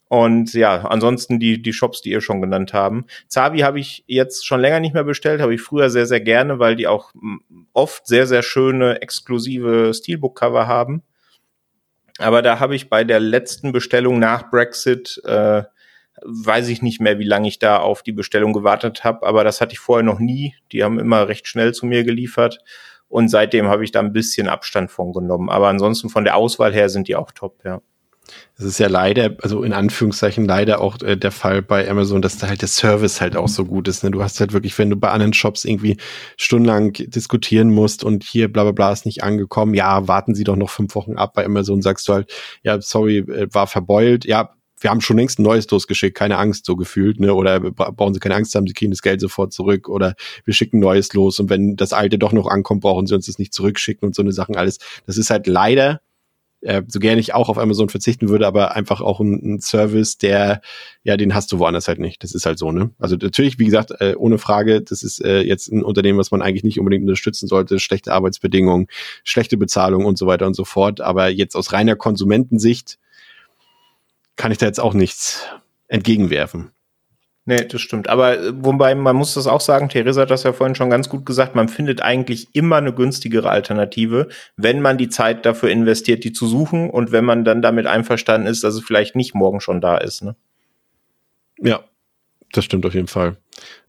Und 0.09 0.53
ja, 0.53 0.85
ansonsten 0.85 1.39
die, 1.39 1.63
die 1.63 1.73
Shops, 1.73 2.03
die 2.03 2.11
ihr 2.11 2.21
schon 2.21 2.43
genannt 2.43 2.75
haben. 2.75 3.07
Zavi 3.29 3.61
habe 3.61 3.79
ich 3.79 4.03
jetzt 4.09 4.45
schon 4.45 4.61
länger 4.61 4.81
nicht 4.81 4.95
mehr 4.95 5.05
bestellt, 5.05 5.41
habe 5.41 5.55
ich 5.55 5.63
früher 5.63 5.89
sehr, 5.89 6.07
sehr 6.07 6.21
gerne, 6.21 6.59
weil 6.59 6.75
die 6.75 6.89
auch 6.89 7.15
mm, 7.15 7.37
oft 7.73 8.09
sehr, 8.09 8.27
sehr 8.27 8.43
schöne, 8.43 9.01
exklusive 9.01 9.95
Steelbook-Cover 9.95 10.67
haben. 10.67 11.05
Aber 12.19 12.43
da 12.43 12.59
habe 12.59 12.75
ich 12.75 12.91
bei 12.91 13.05
der 13.05 13.21
letzten 13.21 13.71
Bestellung 13.71 14.19
nach 14.19 14.51
Brexit, 14.51 15.23
äh, 15.25 15.63
weiß 16.25 16.69
ich 16.69 16.83
nicht 16.83 17.01
mehr, 17.01 17.19
wie 17.19 17.25
lange 17.25 17.49
ich 17.49 17.59
da 17.59 17.79
auf 17.79 18.03
die 18.03 18.13
Bestellung 18.13 18.53
gewartet 18.53 19.05
habe, 19.05 19.27
aber 19.27 19.45
das 19.45 19.61
hatte 19.61 19.73
ich 19.73 19.79
vorher 19.79 20.05
noch 20.05 20.19
nie. 20.19 20.55
Die 20.73 20.85
haben 20.85 20.99
immer 20.99 21.29
recht 21.29 21.47
schnell 21.49 21.73
zu 21.75 21.87
mir 21.87 22.05
geliefert. 22.05 22.59
Und 23.09 23.29
seitdem 23.29 23.67
habe 23.67 23.85
ich 23.85 23.93
da 23.93 24.01
ein 24.01 24.15
bisschen 24.15 24.49
Abstand 24.49 24.91
von 24.91 25.13
genommen. 25.13 25.51
Aber 25.51 25.69
ansonsten 25.69 26.09
von 26.09 26.25
der 26.25 26.37
Auswahl 26.37 26.73
her 26.73 26.89
sind 26.89 27.09
die 27.09 27.17
auch 27.17 27.31
top, 27.31 27.63
ja. 27.65 27.83
Es 28.57 28.65
ist 28.65 28.79
ja 28.79 28.89
leider, 28.89 29.37
also 29.43 29.63
in 29.65 29.73
Anführungszeichen 29.73 30.45
leider 30.45 30.81
auch 30.81 31.01
äh, 31.03 31.17
der 31.17 31.33
Fall 31.33 31.61
bei 31.61 31.89
Amazon, 31.91 32.23
dass 32.23 32.39
da 32.39 32.49
halt 32.49 32.63
der 32.63 32.69
Service 32.69 33.21
halt 33.21 33.37
auch 33.37 33.49
so 33.49 33.65
gut 33.65 33.89
ist. 33.89 34.05
Ne? 34.05 34.11
Du 34.11 34.23
hast 34.23 34.41
halt 34.41 34.53
wirklich, 34.53 34.79
wenn 34.79 34.91
du 34.91 34.97
bei 34.97 35.11
anderen 35.11 35.33
Shops 35.33 35.65
irgendwie 35.65 35.97
stundenlang 36.37 36.93
diskutieren 36.93 37.71
musst 37.71 38.05
und 38.05 38.25
hier 38.25 38.53
bla 38.53 38.63
bla 38.63 38.73
bla 38.73 38.93
ist 38.93 39.07
nicht 39.07 39.23
angekommen, 39.25 39.75
ja, 39.75 40.07
warten 40.09 40.35
Sie 40.35 40.45
doch 40.45 40.57
noch 40.57 40.71
fünf 40.71 40.95
Wochen 40.95 41.17
ab. 41.17 41.35
Bei 41.35 41.45
Amazon 41.45 41.83
sagst 41.83 42.09
du 42.09 42.15
halt, 42.15 42.33
ja, 42.63 42.81
sorry, 42.81 43.19
äh, 43.19 43.49
war 43.53 43.67
verbeult, 43.67 44.25
ja, 44.25 44.55
wir 44.83 44.91
haben 44.91 45.01
schon 45.01 45.17
längst 45.17 45.39
ein 45.39 45.43
neues 45.43 45.71
losgeschickt, 45.71 46.17
keine 46.17 46.39
Angst, 46.39 46.67
so 46.67 46.77
gefühlt, 46.77 47.21
ne? 47.21 47.35
Oder 47.35 47.61
bra- 47.61 47.91
brauchen 47.91 48.15
Sie 48.15 48.21
keine 48.21 48.35
Angst 48.35 48.55
haben, 48.55 48.67
Sie 48.67 48.75
kriegen 48.75 48.91
das 48.91 49.03
Geld 49.03 49.21
sofort 49.21 49.53
zurück 49.53 49.89
oder 49.89 50.15
wir 50.45 50.55
schicken 50.55 50.79
neues 50.79 51.13
los 51.15 51.41
und 51.41 51.51
wenn 51.51 51.77
das 51.77 51.93
alte 51.93 52.19
doch 52.19 52.33
noch 52.33 52.47
ankommt, 52.47 52.83
brauchen 52.83 53.07
Sie 53.07 53.15
uns 53.15 53.27
das 53.27 53.39
nicht 53.39 53.55
zurückschicken 53.55 54.07
und 54.07 54.15
so 54.15 54.23
eine 54.23 54.33
Sachen 54.33 54.57
alles. 54.57 54.79
Das 55.07 55.17
ist 55.17 55.31
halt 55.31 55.47
leider 55.47 56.01
äh, 56.63 56.83
so 56.87 57.01
gerne 57.01 57.21
ich 57.21 57.35
auch 57.35 57.49
auf 57.49 57.59
Amazon 57.59 57.89
verzichten 57.89 58.29
würde, 58.29 58.47
aber 58.47 58.75
einfach 58.75 59.01
auch 59.01 59.21
ein, 59.21 59.55
ein 59.55 59.61
Service, 59.61 60.17
der, 60.19 60.63
ja, 61.03 61.17
den 61.17 61.35
hast 61.35 61.51
du 61.53 61.59
woanders 61.59 61.89
halt 61.89 61.99
nicht. 61.99 62.23
Das 62.23 62.35
ist 62.35 62.47
halt 62.47 62.59
so, 62.59 62.71
ne? 62.73 62.91
Also 62.99 63.17
natürlich, 63.17 63.59
wie 63.59 63.65
gesagt, 63.65 63.93
äh, 64.01 64.15
ohne 64.17 64.39
Frage, 64.39 64.81
das 64.81 65.03
ist 65.03 65.25
äh, 65.25 65.41
jetzt 65.41 65.73
ein 65.73 65.83
Unternehmen, 65.83 66.19
was 66.19 66.31
man 66.31 66.41
eigentlich 66.41 66.65
nicht 66.65 66.79
unbedingt 66.79 67.03
unterstützen 67.03 67.49
sollte, 67.49 67.81
schlechte 67.81 68.13
Arbeitsbedingungen, 68.13 68.87
schlechte 69.25 69.57
Bezahlung 69.57 70.05
und 70.05 70.17
so 70.19 70.27
weiter 70.27 70.47
und 70.47 70.55
so 70.55 70.65
fort. 70.65 71.01
Aber 71.01 71.29
jetzt 71.29 71.57
aus 71.57 71.73
reiner 71.73 71.97
Konsumentensicht 71.97 72.99
kann 74.37 74.53
ich 74.53 74.59
da 74.59 74.67
jetzt 74.67 74.81
auch 74.81 74.95
nichts 74.95 75.47
entgegenwerfen. 75.89 76.73
Nee, 77.45 77.65
das 77.65 77.81
stimmt. 77.81 78.09
Aber 78.09 78.39
äh, 78.39 78.53
wobei, 78.55 78.95
man 78.95 79.17
muss 79.17 79.35
das 79.35 79.49
auch 79.49 79.61
sagen, 79.61 79.89
Theresa 79.89 80.23
hat 80.23 80.31
das 80.31 80.45
ja 80.45 80.53
vorhin 80.53 80.77
schon 80.77 80.91
ganz 80.91 81.09
gut 81.09 81.27
gesagt, 81.27 81.57
man 81.57 81.69
findet 81.69 82.01
eigentlich 82.01 82.55
immer 82.55 82.77
eine 82.77 82.93
günstigere 82.93 83.51
Alternative, 83.51 84.29
wenn 84.57 84.81
man 84.81 84.97
die 84.97 85.09
Zeit 85.09 85.45
dafür 85.45 85.71
investiert, 85.71 86.23
die 86.23 86.33
zu 86.33 86.47
suchen 86.47 86.89
und 86.89 87.11
wenn 87.11 87.25
man 87.25 87.45
dann 87.45 87.61
damit 87.61 87.87
einverstanden 87.87 88.47
ist, 88.47 88.63
dass 88.63 88.75
es 88.75 88.85
vielleicht 88.85 89.17
nicht 89.17 89.35
morgen 89.35 89.61
schon 89.61 89.81
da 89.81 89.97
ist. 89.97 90.23
Ne? 90.23 90.37
Ja, 91.59 91.81
das 92.53 92.65
stimmt 92.65 92.87
auf 92.87 92.95
jeden 92.95 93.09
Fall. 93.09 93.37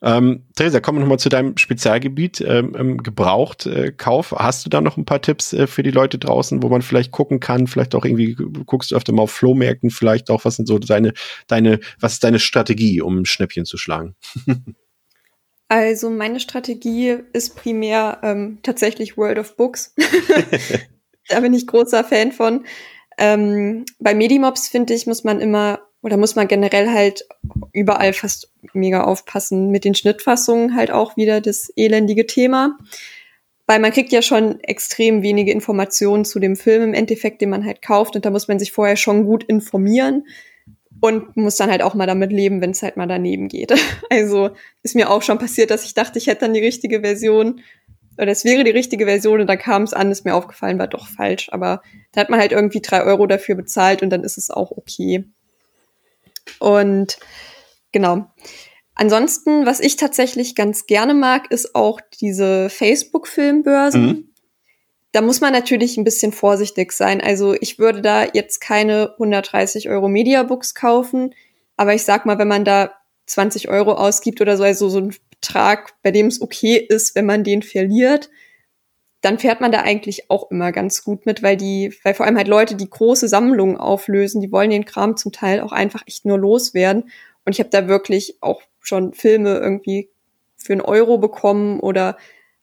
Ähm, 0.01 0.43
Theresa, 0.56 0.80
kommen 0.80 0.98
wir 0.98 1.01
nochmal 1.01 1.19
zu 1.19 1.30
deinem 1.30 1.58
Spezialgebiet, 1.58 2.42
ähm, 2.42 2.75
ähm, 2.77 2.98
Gebraucht, 2.98 3.66
äh, 3.66 3.92
Kauf. 3.92 4.32
Hast 4.32 4.66
du 4.66 4.69
da 4.69 4.82
noch 4.82 4.98
ein 4.98 5.06
paar 5.06 5.22
Tipps 5.22 5.53
äh, 5.53 5.67
für 5.67 5.83
die 5.83 5.92
Leute 5.92 6.17
draußen, 6.17 6.64
wo 6.64 6.69
man 6.69 6.82
vielleicht 6.82 7.11
gucken 7.11 7.40
kann, 7.40 7.67
vielleicht 7.67 7.95
auch 7.95 8.06
irgendwie, 8.06 8.35
guckst 8.66 8.92
du 8.92 8.95
öfter 8.95 9.14
mal 9.14 9.24
auf 9.24 9.32
Flohmärkten, 9.32 9.90
vielleicht 9.90 10.30
auch, 10.30 10.45
was 10.45 10.56
sind 10.56 10.67
so 10.67 10.80
deine, 10.80 11.14
deine, 11.48 11.80
was 12.00 12.14
ist 12.14 12.24
deine 12.24 12.40
Strategie, 12.40 13.01
um 13.01 13.19
ein 13.19 13.25
Schnäppchen 13.25 13.66
zu 13.66 13.77
schlagen? 13.77 14.16
Also 15.69 16.11
meine 16.11 16.40
Strategie 16.40 17.17
ist 17.32 17.56
primär 17.56 18.19
ähm, 18.22 18.59
tatsächlich 18.61 19.17
World 19.17 19.40
of 19.40 19.56
Books. 19.56 19.95
da 21.30 21.40
bin 21.40 21.53
ich 21.53 21.66
großer 21.66 22.03
Fan 22.03 22.32
von. 22.32 22.66
Ähm, 23.17 23.85
bei 23.98 24.14
Medimobs 24.14 24.67
finde 24.67 24.93
ich, 24.93 25.08
muss 25.08 25.24
man 25.24 25.40
immer 25.40 25.80
oder 26.04 26.18
muss 26.18 26.36
man 26.36 26.48
generell 26.48 26.90
halt 26.90 27.26
überall 27.72 28.14
fast 28.14 28.52
mega 28.74 29.04
aufpassen 29.06 29.70
mit 29.72 29.86
den 29.86 29.96
Schnittfassungen 29.96 30.76
halt 30.76 30.92
auch 30.92 31.18
wieder 31.18 31.42
das 31.42 31.72
elendige 31.76 32.28
Thema. 32.28 32.78
Weil 33.66 33.80
man 33.80 33.94
kriegt 33.94 34.12
ja 34.12 34.22
schon 34.22 34.60
extrem 34.60 35.24
wenige 35.24 35.54
Informationen 35.54 36.26
zu 36.26 36.40
dem 36.40 36.58
Film 36.58 36.84
im 36.84 36.94
Endeffekt, 36.94 37.42
den 37.42 37.50
man 37.50 37.66
halt 37.66 37.82
kauft 37.82 38.18
und 38.18 38.26
da 38.26 38.30
muss 38.30 38.50
man 38.50 38.60
sich 38.60 38.74
vorher 38.74 38.98
schon 38.98 39.24
gut 39.24 39.46
informieren 39.46 40.28
und 41.00 41.38
muss 41.38 41.56
dann 41.56 41.72
halt 41.72 41.82
auch 41.82 41.94
mal 41.94 42.06
damit 42.06 42.34
leben, 42.34 42.60
wenn 42.60 42.72
es 42.72 42.84
halt 42.84 42.98
mal 42.98 43.08
daneben 43.08 43.48
geht. 43.48 43.74
Also 44.10 44.52
ist 44.84 44.96
mir 44.96 45.10
auch 45.10 45.22
schon 45.22 45.40
passiert, 45.40 45.72
dass 45.72 45.86
ich 45.86 45.94
dachte, 45.94 46.20
ich 46.20 46.28
hätte 46.28 46.42
dann 46.42 46.54
die 46.54 46.60
richtige 46.60 47.00
Version 47.00 47.62
oder 48.18 48.32
es 48.32 48.46
wäre 48.46 48.64
die 48.64 48.72
richtige 48.72 49.06
Version 49.06 49.42
und 49.42 49.48
dann 49.48 49.58
kam 49.58 49.84
es 49.84 49.94
an, 49.94 50.12
ist 50.12 50.26
mir 50.26 50.36
aufgefallen, 50.36 50.78
war 50.78 50.88
doch 50.88 51.08
falsch. 51.08 51.48
Aber 51.52 51.82
da 52.12 52.22
hat 52.22 52.30
man 52.30 52.40
halt 52.40 52.52
irgendwie 52.52 52.82
drei 52.82 53.04
Euro 53.04 53.26
dafür 53.26 53.56
bezahlt 53.56 54.04
und 54.04 54.10
dann 54.10 54.24
ist 54.24 54.38
es 54.38 54.52
auch 54.52 54.72
okay. 54.72 55.24
Und 56.60 57.18
genau. 57.92 58.28
Ansonsten, 58.96 59.66
was 59.66 59.80
ich 59.80 59.96
tatsächlich 59.96 60.56
ganz 60.56 60.86
gerne 60.86 61.14
mag, 61.14 61.52
ist 61.52 61.76
auch 61.76 62.00
diese 62.22 62.70
Facebook-Filmbörsen. 62.70 64.06
Mhm. 64.06 64.34
Da 65.12 65.22
muss 65.22 65.42
man 65.42 65.54
natürlich 65.54 65.98
ein 65.98 66.04
bisschen 66.04 66.32
vorsichtig 66.32 66.92
sein. 66.92 67.22
Also 67.22 67.56
ich 67.60 67.80
würde 67.80 68.02
da 68.02 68.26
jetzt 68.26 68.62
keine 68.62 69.14
130 69.14 69.90
Euro 69.90 70.08
Mediabooks 70.08 70.74
kaufen, 70.74 71.36
aber 71.78 71.94
ich 71.94 72.04
sag 72.04 72.26
mal, 72.26 72.38
wenn 72.40 72.48
man 72.48 72.66
da 72.66 72.94
20 73.28 73.70
Euro 73.70 73.94
ausgibt 73.94 74.42
oder 74.42 74.58
so, 74.58 74.64
also 74.64 74.90
so 74.90 75.00
ein 75.00 75.16
Betrag, 75.30 75.94
bei 76.02 76.12
dem 76.12 76.28
es 76.28 76.42
okay 76.42 76.78
ist, 76.78 77.16
wenn 77.16 77.26
man 77.26 77.44
den 77.44 77.62
verliert, 77.62 78.30
dann 79.24 79.40
fährt 79.40 79.61
man 79.61 79.72
da 79.72 79.82
eigentlich 79.82 80.30
auch 80.30 80.52
immer 80.52 80.74
ganz 80.74 81.03
gut 81.03 81.26
mit, 81.26 81.42
weil 81.42 81.56
die, 81.56 81.95
weil 82.03 82.14
vor 82.14 82.26
allem 82.26 82.35
halt 82.35 82.50
Leute, 82.50 82.76
die 82.76 82.90
große 82.90 83.30
Sammlungen 83.30 83.77
auflösen, 83.77 84.42
die 84.42 84.52
wollen 84.52 84.69
den 84.69 84.84
Kram 84.84 85.16
zum 85.16 85.32
Teil 85.32 85.61
auch 85.61 85.72
einfach 85.72 86.03
echt 86.06 86.26
nur 86.26 86.38
loswerden. 86.38 87.10
Und 87.45 87.53
ich 87.53 87.60
habe 87.60 87.69
da 87.69 87.88
wirklich 87.88 88.38
auch 88.42 88.61
schon 88.82 89.14
Filme 89.14 89.58
irgendwie 89.60 90.10
für 90.58 90.74
einen 90.74 90.82
Euro 90.82 91.18
bekommen 91.18 91.80
oder 91.80 92.18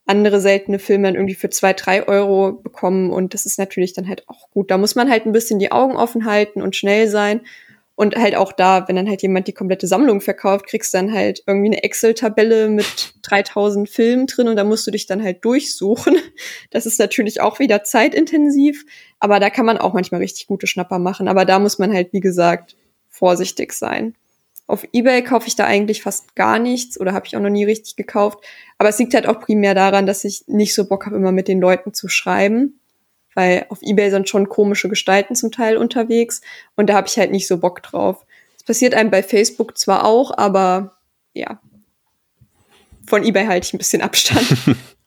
andere 0.04 0.40
seltene 0.40 0.78
Filme 0.78 1.08
dann 1.08 1.14
irgendwie 1.14 1.34
für 1.34 1.48
zwei, 1.48 1.72
drei 1.72 2.06
Euro 2.06 2.52
bekommen. 2.52 3.10
Und 3.10 3.32
das 3.32 3.46
ist 3.46 3.58
natürlich 3.58 3.94
dann 3.94 4.08
halt 4.08 4.28
auch 4.28 4.50
gut. 4.50 4.70
Da 4.70 4.76
muss 4.76 4.94
man 4.94 5.08
halt 5.08 5.24
ein 5.24 5.32
bisschen 5.32 5.58
die 5.58 5.72
Augen 5.72 5.96
offen 5.96 6.26
halten 6.26 6.60
und 6.60 6.76
schnell 6.76 7.08
sein. 7.08 7.40
Und 8.00 8.16
halt 8.16 8.34
auch 8.34 8.52
da, 8.52 8.88
wenn 8.88 8.96
dann 8.96 9.10
halt 9.10 9.20
jemand 9.20 9.46
die 9.46 9.52
komplette 9.52 9.86
Sammlung 9.86 10.22
verkauft, 10.22 10.66
kriegst 10.66 10.94
du 10.94 10.96
dann 10.96 11.12
halt 11.12 11.42
irgendwie 11.46 11.66
eine 11.66 11.82
Excel-Tabelle 11.82 12.70
mit 12.70 13.12
3000 13.20 13.90
Filmen 13.90 14.26
drin 14.26 14.48
und 14.48 14.56
da 14.56 14.64
musst 14.64 14.86
du 14.86 14.90
dich 14.90 15.04
dann 15.04 15.22
halt 15.22 15.44
durchsuchen. 15.44 16.16
Das 16.70 16.86
ist 16.86 16.98
natürlich 16.98 17.42
auch 17.42 17.58
wieder 17.58 17.84
zeitintensiv, 17.84 18.86
aber 19.18 19.38
da 19.38 19.50
kann 19.50 19.66
man 19.66 19.76
auch 19.76 19.92
manchmal 19.92 20.22
richtig 20.22 20.46
gute 20.46 20.66
Schnapper 20.66 20.98
machen. 20.98 21.28
Aber 21.28 21.44
da 21.44 21.58
muss 21.58 21.78
man 21.78 21.92
halt, 21.92 22.14
wie 22.14 22.20
gesagt, 22.20 22.74
vorsichtig 23.10 23.74
sein. 23.74 24.14
Auf 24.66 24.86
eBay 24.94 25.22
kaufe 25.22 25.48
ich 25.48 25.56
da 25.56 25.66
eigentlich 25.66 26.00
fast 26.00 26.34
gar 26.34 26.58
nichts 26.58 26.98
oder 26.98 27.12
habe 27.12 27.26
ich 27.26 27.36
auch 27.36 27.42
noch 27.42 27.50
nie 27.50 27.66
richtig 27.66 27.96
gekauft. 27.96 28.42
Aber 28.78 28.88
es 28.88 28.98
liegt 28.98 29.12
halt 29.12 29.26
auch 29.26 29.40
primär 29.40 29.74
daran, 29.74 30.06
dass 30.06 30.24
ich 30.24 30.44
nicht 30.46 30.74
so 30.74 30.88
Bock 30.88 31.04
habe, 31.04 31.16
immer 31.16 31.32
mit 31.32 31.48
den 31.48 31.60
Leuten 31.60 31.92
zu 31.92 32.08
schreiben 32.08 32.79
weil 33.34 33.66
auf 33.68 33.82
Ebay 33.82 34.10
sind 34.10 34.28
schon 34.28 34.48
komische 34.48 34.88
Gestalten 34.88 35.34
zum 35.34 35.50
Teil 35.50 35.76
unterwegs 35.76 36.40
und 36.76 36.88
da 36.88 36.94
habe 36.94 37.06
ich 37.06 37.18
halt 37.18 37.30
nicht 37.30 37.46
so 37.46 37.58
Bock 37.58 37.82
drauf. 37.82 38.24
Es 38.56 38.64
passiert 38.64 38.94
einem 38.94 39.10
bei 39.10 39.22
Facebook 39.22 39.78
zwar 39.78 40.04
auch, 40.04 40.36
aber 40.36 40.96
ja, 41.32 41.60
von 43.06 43.24
Ebay 43.24 43.46
halte 43.46 43.66
ich 43.66 43.74
ein 43.74 43.78
bisschen 43.78 44.02
Abstand. 44.02 44.46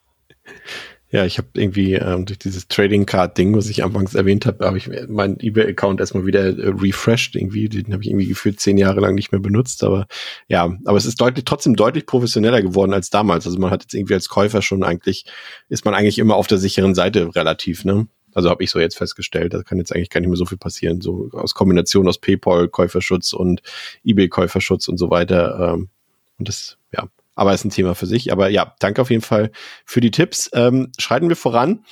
Ja, 1.13 1.25
ich 1.25 1.37
habe 1.37 1.47
irgendwie 1.53 1.93
ähm, 1.93 2.25
durch 2.25 2.39
dieses 2.39 2.67
Trading 2.67 3.05
Card 3.05 3.37
Ding, 3.37 3.55
was 3.55 3.69
ich 3.69 3.83
anfangs 3.83 4.15
erwähnt 4.15 4.47
habe, 4.47 4.65
habe 4.65 4.79
ich 4.79 4.89
meinen 5.07 5.39
eBay-Account 5.39 5.99
erstmal 5.99 6.25
wieder 6.25 6.57
äh, 6.57 6.69
refreshed 6.69 7.35
irgendwie. 7.35 7.69
Den 7.69 7.93
habe 7.93 8.01
ich 8.01 8.09
irgendwie 8.09 8.25
gefühlt 8.25 8.59
zehn 8.59 8.79
Jahre 8.79 8.99
lang 8.99 9.13
nicht 9.13 9.31
mehr 9.31 9.39
benutzt. 9.39 9.83
Aber 9.83 10.07
ja, 10.47 10.75
aber 10.85 10.97
es 10.97 11.05
ist 11.05 11.21
deutlich, 11.21 11.45
trotzdem 11.45 11.75
deutlich 11.75 12.07
professioneller 12.07 12.63
geworden 12.63 12.93
als 12.93 13.11
damals. 13.11 13.45
Also 13.45 13.59
man 13.59 13.69
hat 13.69 13.83
jetzt 13.83 13.93
irgendwie 13.93 14.15
als 14.15 14.27
Käufer 14.27 14.63
schon 14.63 14.83
eigentlich, 14.83 15.25
ist 15.69 15.85
man 15.85 15.93
eigentlich 15.93 16.17
immer 16.17 16.35
auf 16.35 16.47
der 16.47 16.57
sicheren 16.57 16.95
Seite 16.95 17.35
relativ, 17.35 17.85
ne? 17.85 18.07
Also 18.33 18.49
habe 18.49 18.63
ich 18.63 18.71
so 18.71 18.79
jetzt 18.79 18.97
festgestellt, 18.97 19.53
da 19.53 19.61
kann 19.61 19.77
jetzt 19.77 19.93
eigentlich 19.93 20.09
gar 20.09 20.19
nicht 20.19 20.29
mehr 20.31 20.37
so 20.37 20.47
viel 20.47 20.57
passieren. 20.57 20.99
So 20.99 21.29
aus 21.33 21.53
Kombination 21.53 22.07
aus 22.07 22.17
PayPal, 22.17 22.69
Käuferschutz 22.69 23.33
und 23.33 23.61
eBay-Käuferschutz 24.03 24.87
und 24.87 24.97
so 24.97 25.11
weiter. 25.11 25.75
Ähm, 25.75 25.89
und 26.39 26.47
das, 26.47 26.79
ja, 26.91 27.07
aber 27.35 27.53
ist 27.53 27.65
ein 27.65 27.69
Thema 27.69 27.95
für 27.95 28.05
sich. 28.05 28.31
Aber 28.31 28.49
ja, 28.49 28.75
danke 28.79 29.01
auf 29.01 29.09
jeden 29.09 29.23
Fall 29.23 29.51
für 29.85 30.01
die 30.01 30.11
Tipps. 30.11 30.49
Ähm, 30.53 30.91
schreiten 30.97 31.29
wir 31.29 31.35
voran 31.35 31.83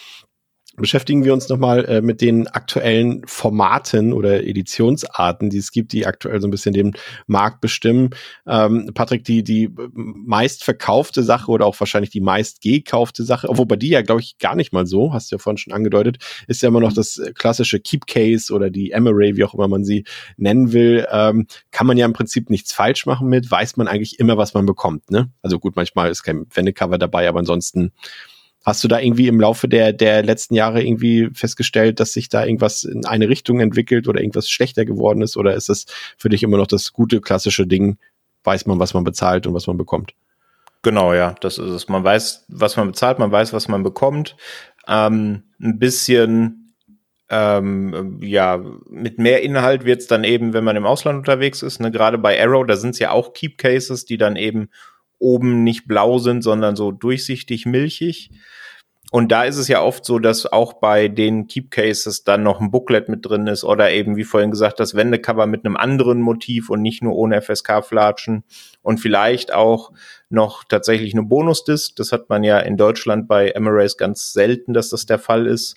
beschäftigen 0.81 1.23
wir 1.23 1.33
uns 1.33 1.47
nochmal 1.47 1.85
äh, 1.85 2.01
mit 2.01 2.21
den 2.21 2.47
aktuellen 2.47 3.21
Formaten 3.25 4.11
oder 4.13 4.43
Editionsarten, 4.43 5.49
die 5.49 5.57
es 5.57 5.71
gibt, 5.71 5.93
die 5.93 6.05
aktuell 6.05 6.41
so 6.41 6.47
ein 6.47 6.51
bisschen 6.51 6.73
den 6.73 6.93
Markt 7.27 7.61
bestimmen. 7.61 8.09
Ähm, 8.45 8.91
Patrick, 8.93 9.23
die, 9.23 9.43
die 9.43 9.69
meist 9.93 10.63
verkaufte 10.63 11.23
Sache 11.23 11.51
oder 11.51 11.65
auch 11.65 11.79
wahrscheinlich 11.79 12.09
die 12.09 12.21
meist 12.21 12.61
gekaufte 12.61 13.23
Sache, 13.23 13.47
obwohl 13.49 13.65
bei 13.65 13.75
dir 13.75 13.91
ja, 13.91 14.01
glaube 14.01 14.21
ich, 14.21 14.37
gar 14.39 14.55
nicht 14.55 14.73
mal 14.73 14.85
so, 14.85 15.13
hast 15.13 15.31
du 15.31 15.35
ja 15.35 15.39
vorhin 15.39 15.57
schon 15.57 15.73
angedeutet, 15.73 16.17
ist 16.47 16.61
ja 16.61 16.69
immer 16.69 16.81
noch 16.81 16.93
das 16.93 17.21
klassische 17.35 17.79
Keep 17.79 18.07
Case 18.07 18.53
oder 18.53 18.69
die 18.69 18.91
Emery, 18.91 19.37
wie 19.37 19.43
auch 19.43 19.53
immer 19.53 19.67
man 19.67 19.85
sie 19.85 20.03
nennen 20.37 20.73
will. 20.73 21.07
Ähm, 21.11 21.47
kann 21.71 21.87
man 21.87 21.97
ja 21.97 22.05
im 22.05 22.13
Prinzip 22.13 22.49
nichts 22.49 22.73
falsch 22.73 23.05
machen 23.05 23.27
mit, 23.27 23.49
weiß 23.49 23.77
man 23.77 23.87
eigentlich 23.87 24.19
immer, 24.19 24.37
was 24.37 24.53
man 24.53 24.65
bekommt. 24.65 25.11
Ne? 25.11 25.29
Also 25.41 25.59
gut, 25.59 25.75
manchmal 25.75 26.09
ist 26.09 26.23
kein 26.23 26.45
Wendecover 26.53 26.97
dabei, 26.97 27.27
aber 27.27 27.39
ansonsten 27.39 27.91
Hast 28.63 28.83
du 28.83 28.87
da 28.87 28.99
irgendwie 28.99 29.27
im 29.27 29.39
Laufe 29.39 29.67
der, 29.67 29.91
der 29.91 30.23
letzten 30.23 30.53
Jahre 30.53 30.83
irgendwie 30.83 31.29
festgestellt, 31.33 31.99
dass 31.99 32.13
sich 32.13 32.29
da 32.29 32.45
irgendwas 32.45 32.83
in 32.83 33.05
eine 33.05 33.27
Richtung 33.27 33.59
entwickelt 33.59 34.07
oder 34.07 34.21
irgendwas 34.21 34.49
schlechter 34.49 34.85
geworden 34.85 35.21
ist? 35.23 35.35
Oder 35.35 35.55
ist 35.55 35.69
das 35.69 35.85
für 36.17 36.29
dich 36.29 36.43
immer 36.43 36.57
noch 36.57 36.67
das 36.67 36.93
gute 36.93 37.21
klassische 37.21 37.65
Ding? 37.65 37.97
Weiß 38.43 38.67
man, 38.67 38.79
was 38.79 38.93
man 38.93 39.03
bezahlt 39.03 39.47
und 39.47 39.55
was 39.55 39.65
man 39.65 39.77
bekommt? 39.77 40.13
Genau, 40.83 41.13
ja, 41.13 41.35
das 41.41 41.57
ist 41.57 41.69
es. 41.69 41.89
Man 41.89 42.03
weiß, 42.03 42.45
was 42.49 42.77
man 42.77 42.87
bezahlt, 42.87 43.19
man 43.19 43.31
weiß, 43.31 43.53
was 43.53 43.67
man 43.67 43.83
bekommt. 43.83 44.35
Ähm, 44.87 45.43
ein 45.59 45.79
bisschen, 45.79 46.73
ähm, 47.29 48.19
ja, 48.21 48.63
mit 48.89 49.19
mehr 49.19 49.41
Inhalt 49.41 49.85
wird's 49.85 50.07
dann 50.07 50.23
eben, 50.23 50.53
wenn 50.53 50.63
man 50.63 50.75
im 50.75 50.85
Ausland 50.85 51.19
unterwegs 51.19 51.61
ist. 51.61 51.79
Ne? 51.79 51.91
Gerade 51.91 52.17
bei 52.17 52.41
Arrow, 52.41 52.65
da 52.65 52.75
sind's 52.75 52.99
ja 52.99 53.11
auch 53.11 53.33
Keep 53.33 53.57
Cases, 53.57 54.05
die 54.05 54.17
dann 54.17 54.35
eben 54.35 54.69
oben 55.19 55.63
nicht 55.63 55.87
blau 55.87 56.17
sind, 56.17 56.41
sondern 56.41 56.75
so 56.75 56.91
durchsichtig 56.91 57.65
milchig. 57.67 58.31
Und 59.11 59.29
da 59.29 59.43
ist 59.43 59.57
es 59.57 59.67
ja 59.67 59.81
oft 59.81 60.05
so, 60.05 60.19
dass 60.19 60.45
auch 60.45 60.71
bei 60.71 61.09
den 61.09 61.45
Keep 61.47 61.69
Cases 61.69 62.23
dann 62.23 62.43
noch 62.43 62.61
ein 62.61 62.71
Booklet 62.71 63.09
mit 63.09 63.25
drin 63.25 63.45
ist 63.45 63.65
oder 63.65 63.91
eben, 63.91 64.15
wie 64.15 64.23
vorhin 64.23 64.51
gesagt, 64.51 64.79
das 64.79 64.95
Wendecover 64.95 65.47
mit 65.47 65.65
einem 65.65 65.75
anderen 65.75 66.21
Motiv 66.21 66.69
und 66.69 66.81
nicht 66.81 67.03
nur 67.03 67.17
ohne 67.17 67.41
FSK-Flatschen 67.41 68.45
und 68.81 68.99
vielleicht 68.99 69.53
auch 69.53 69.91
noch 70.29 70.63
tatsächlich 70.63 71.13
eine 71.13 71.23
Bonusdisk. 71.23 71.97
Das 71.97 72.13
hat 72.13 72.29
man 72.29 72.45
ja 72.45 72.59
in 72.59 72.77
Deutschland 72.77 73.27
bei 73.27 73.49
Emirates 73.49 73.97
ganz 73.97 74.31
selten, 74.31 74.73
dass 74.73 74.87
das 74.87 75.05
der 75.05 75.19
Fall 75.19 75.45
ist. 75.45 75.75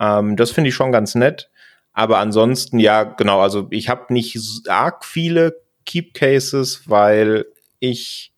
Ähm, 0.00 0.36
das 0.36 0.50
finde 0.50 0.68
ich 0.68 0.74
schon 0.74 0.90
ganz 0.90 1.14
nett. 1.14 1.50
Aber 1.92 2.16
ansonsten, 2.16 2.78
ja, 2.78 3.04
genau, 3.04 3.40
also 3.40 3.66
ich 3.70 3.90
habe 3.90 4.10
nicht 4.10 4.38
arg 4.68 5.04
viele 5.04 5.60
Keep 5.84 6.14
Cases, 6.14 6.88
weil 6.88 7.44
ich 7.78 8.33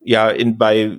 ja, 0.00 0.30
in, 0.30 0.58
bei 0.58 0.98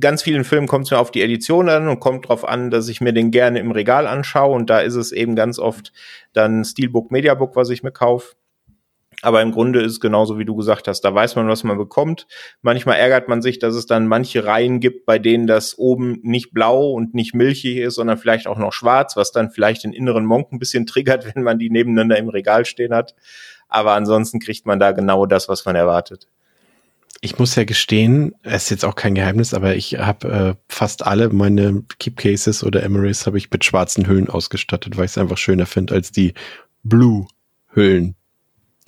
ganz 0.00 0.22
vielen 0.22 0.44
Filmen 0.44 0.66
kommt 0.66 0.86
es 0.86 0.90
mir 0.90 0.98
auf 0.98 1.10
die 1.10 1.22
Edition 1.22 1.68
an 1.68 1.88
und 1.88 2.00
kommt 2.00 2.24
darauf 2.24 2.46
an, 2.46 2.70
dass 2.70 2.88
ich 2.88 3.00
mir 3.00 3.12
den 3.12 3.30
gerne 3.30 3.58
im 3.58 3.70
Regal 3.70 4.06
anschaue 4.06 4.54
und 4.54 4.70
da 4.70 4.80
ist 4.80 4.94
es 4.94 5.12
eben 5.12 5.36
ganz 5.36 5.58
oft 5.58 5.92
dann 6.32 6.64
Steelbook, 6.64 7.10
Mediabook, 7.10 7.56
was 7.56 7.70
ich 7.70 7.82
mir 7.82 7.92
kaufe. 7.92 8.34
Aber 9.22 9.42
im 9.42 9.52
Grunde 9.52 9.82
ist 9.82 9.92
es 9.92 10.00
genauso, 10.00 10.38
wie 10.38 10.46
du 10.46 10.56
gesagt 10.56 10.88
hast. 10.88 11.02
Da 11.02 11.14
weiß 11.14 11.36
man, 11.36 11.46
was 11.46 11.62
man 11.62 11.76
bekommt. 11.76 12.26
Manchmal 12.62 12.96
ärgert 12.96 13.28
man 13.28 13.42
sich, 13.42 13.58
dass 13.58 13.74
es 13.74 13.84
dann 13.84 14.06
manche 14.06 14.46
Reihen 14.46 14.80
gibt, 14.80 15.04
bei 15.04 15.18
denen 15.18 15.46
das 15.46 15.76
oben 15.76 16.20
nicht 16.22 16.54
blau 16.54 16.92
und 16.92 17.12
nicht 17.12 17.34
milchig 17.34 17.76
ist, 17.76 17.96
sondern 17.96 18.16
vielleicht 18.16 18.46
auch 18.46 18.56
noch 18.56 18.72
schwarz, 18.72 19.16
was 19.16 19.30
dann 19.30 19.50
vielleicht 19.50 19.84
den 19.84 19.92
inneren 19.92 20.24
Monk 20.24 20.50
ein 20.52 20.58
bisschen 20.58 20.86
triggert, 20.86 21.26
wenn 21.34 21.42
man 21.42 21.58
die 21.58 21.68
nebeneinander 21.68 22.16
im 22.16 22.30
Regal 22.30 22.64
stehen 22.64 22.94
hat. 22.94 23.14
Aber 23.68 23.92
ansonsten 23.92 24.40
kriegt 24.40 24.64
man 24.64 24.80
da 24.80 24.92
genau 24.92 25.26
das, 25.26 25.50
was 25.50 25.66
man 25.66 25.76
erwartet 25.76 26.26
ich 27.20 27.38
muss 27.38 27.54
ja 27.54 27.64
gestehen, 27.64 28.34
es 28.42 28.64
ist 28.64 28.70
jetzt 28.70 28.84
auch 28.84 28.94
kein 28.94 29.14
Geheimnis, 29.14 29.52
aber 29.52 29.76
ich 29.76 29.98
habe 29.98 30.28
äh, 30.28 30.54
fast 30.68 31.04
alle 31.06 31.28
meine 31.30 31.84
Keep 31.98 32.16
Cases 32.16 32.64
oder 32.64 32.82
Emirates 32.82 33.26
habe 33.26 33.38
ich 33.38 33.50
mit 33.50 33.64
schwarzen 33.64 34.06
Hüllen 34.06 34.28
ausgestattet, 34.28 34.96
weil 34.96 35.04
ich 35.04 35.12
es 35.12 35.18
einfach 35.18 35.38
schöner 35.38 35.66
finde 35.66 35.94
als 35.94 36.12
die 36.12 36.32
Blue 36.82 37.26
Hüllen, 37.74 38.16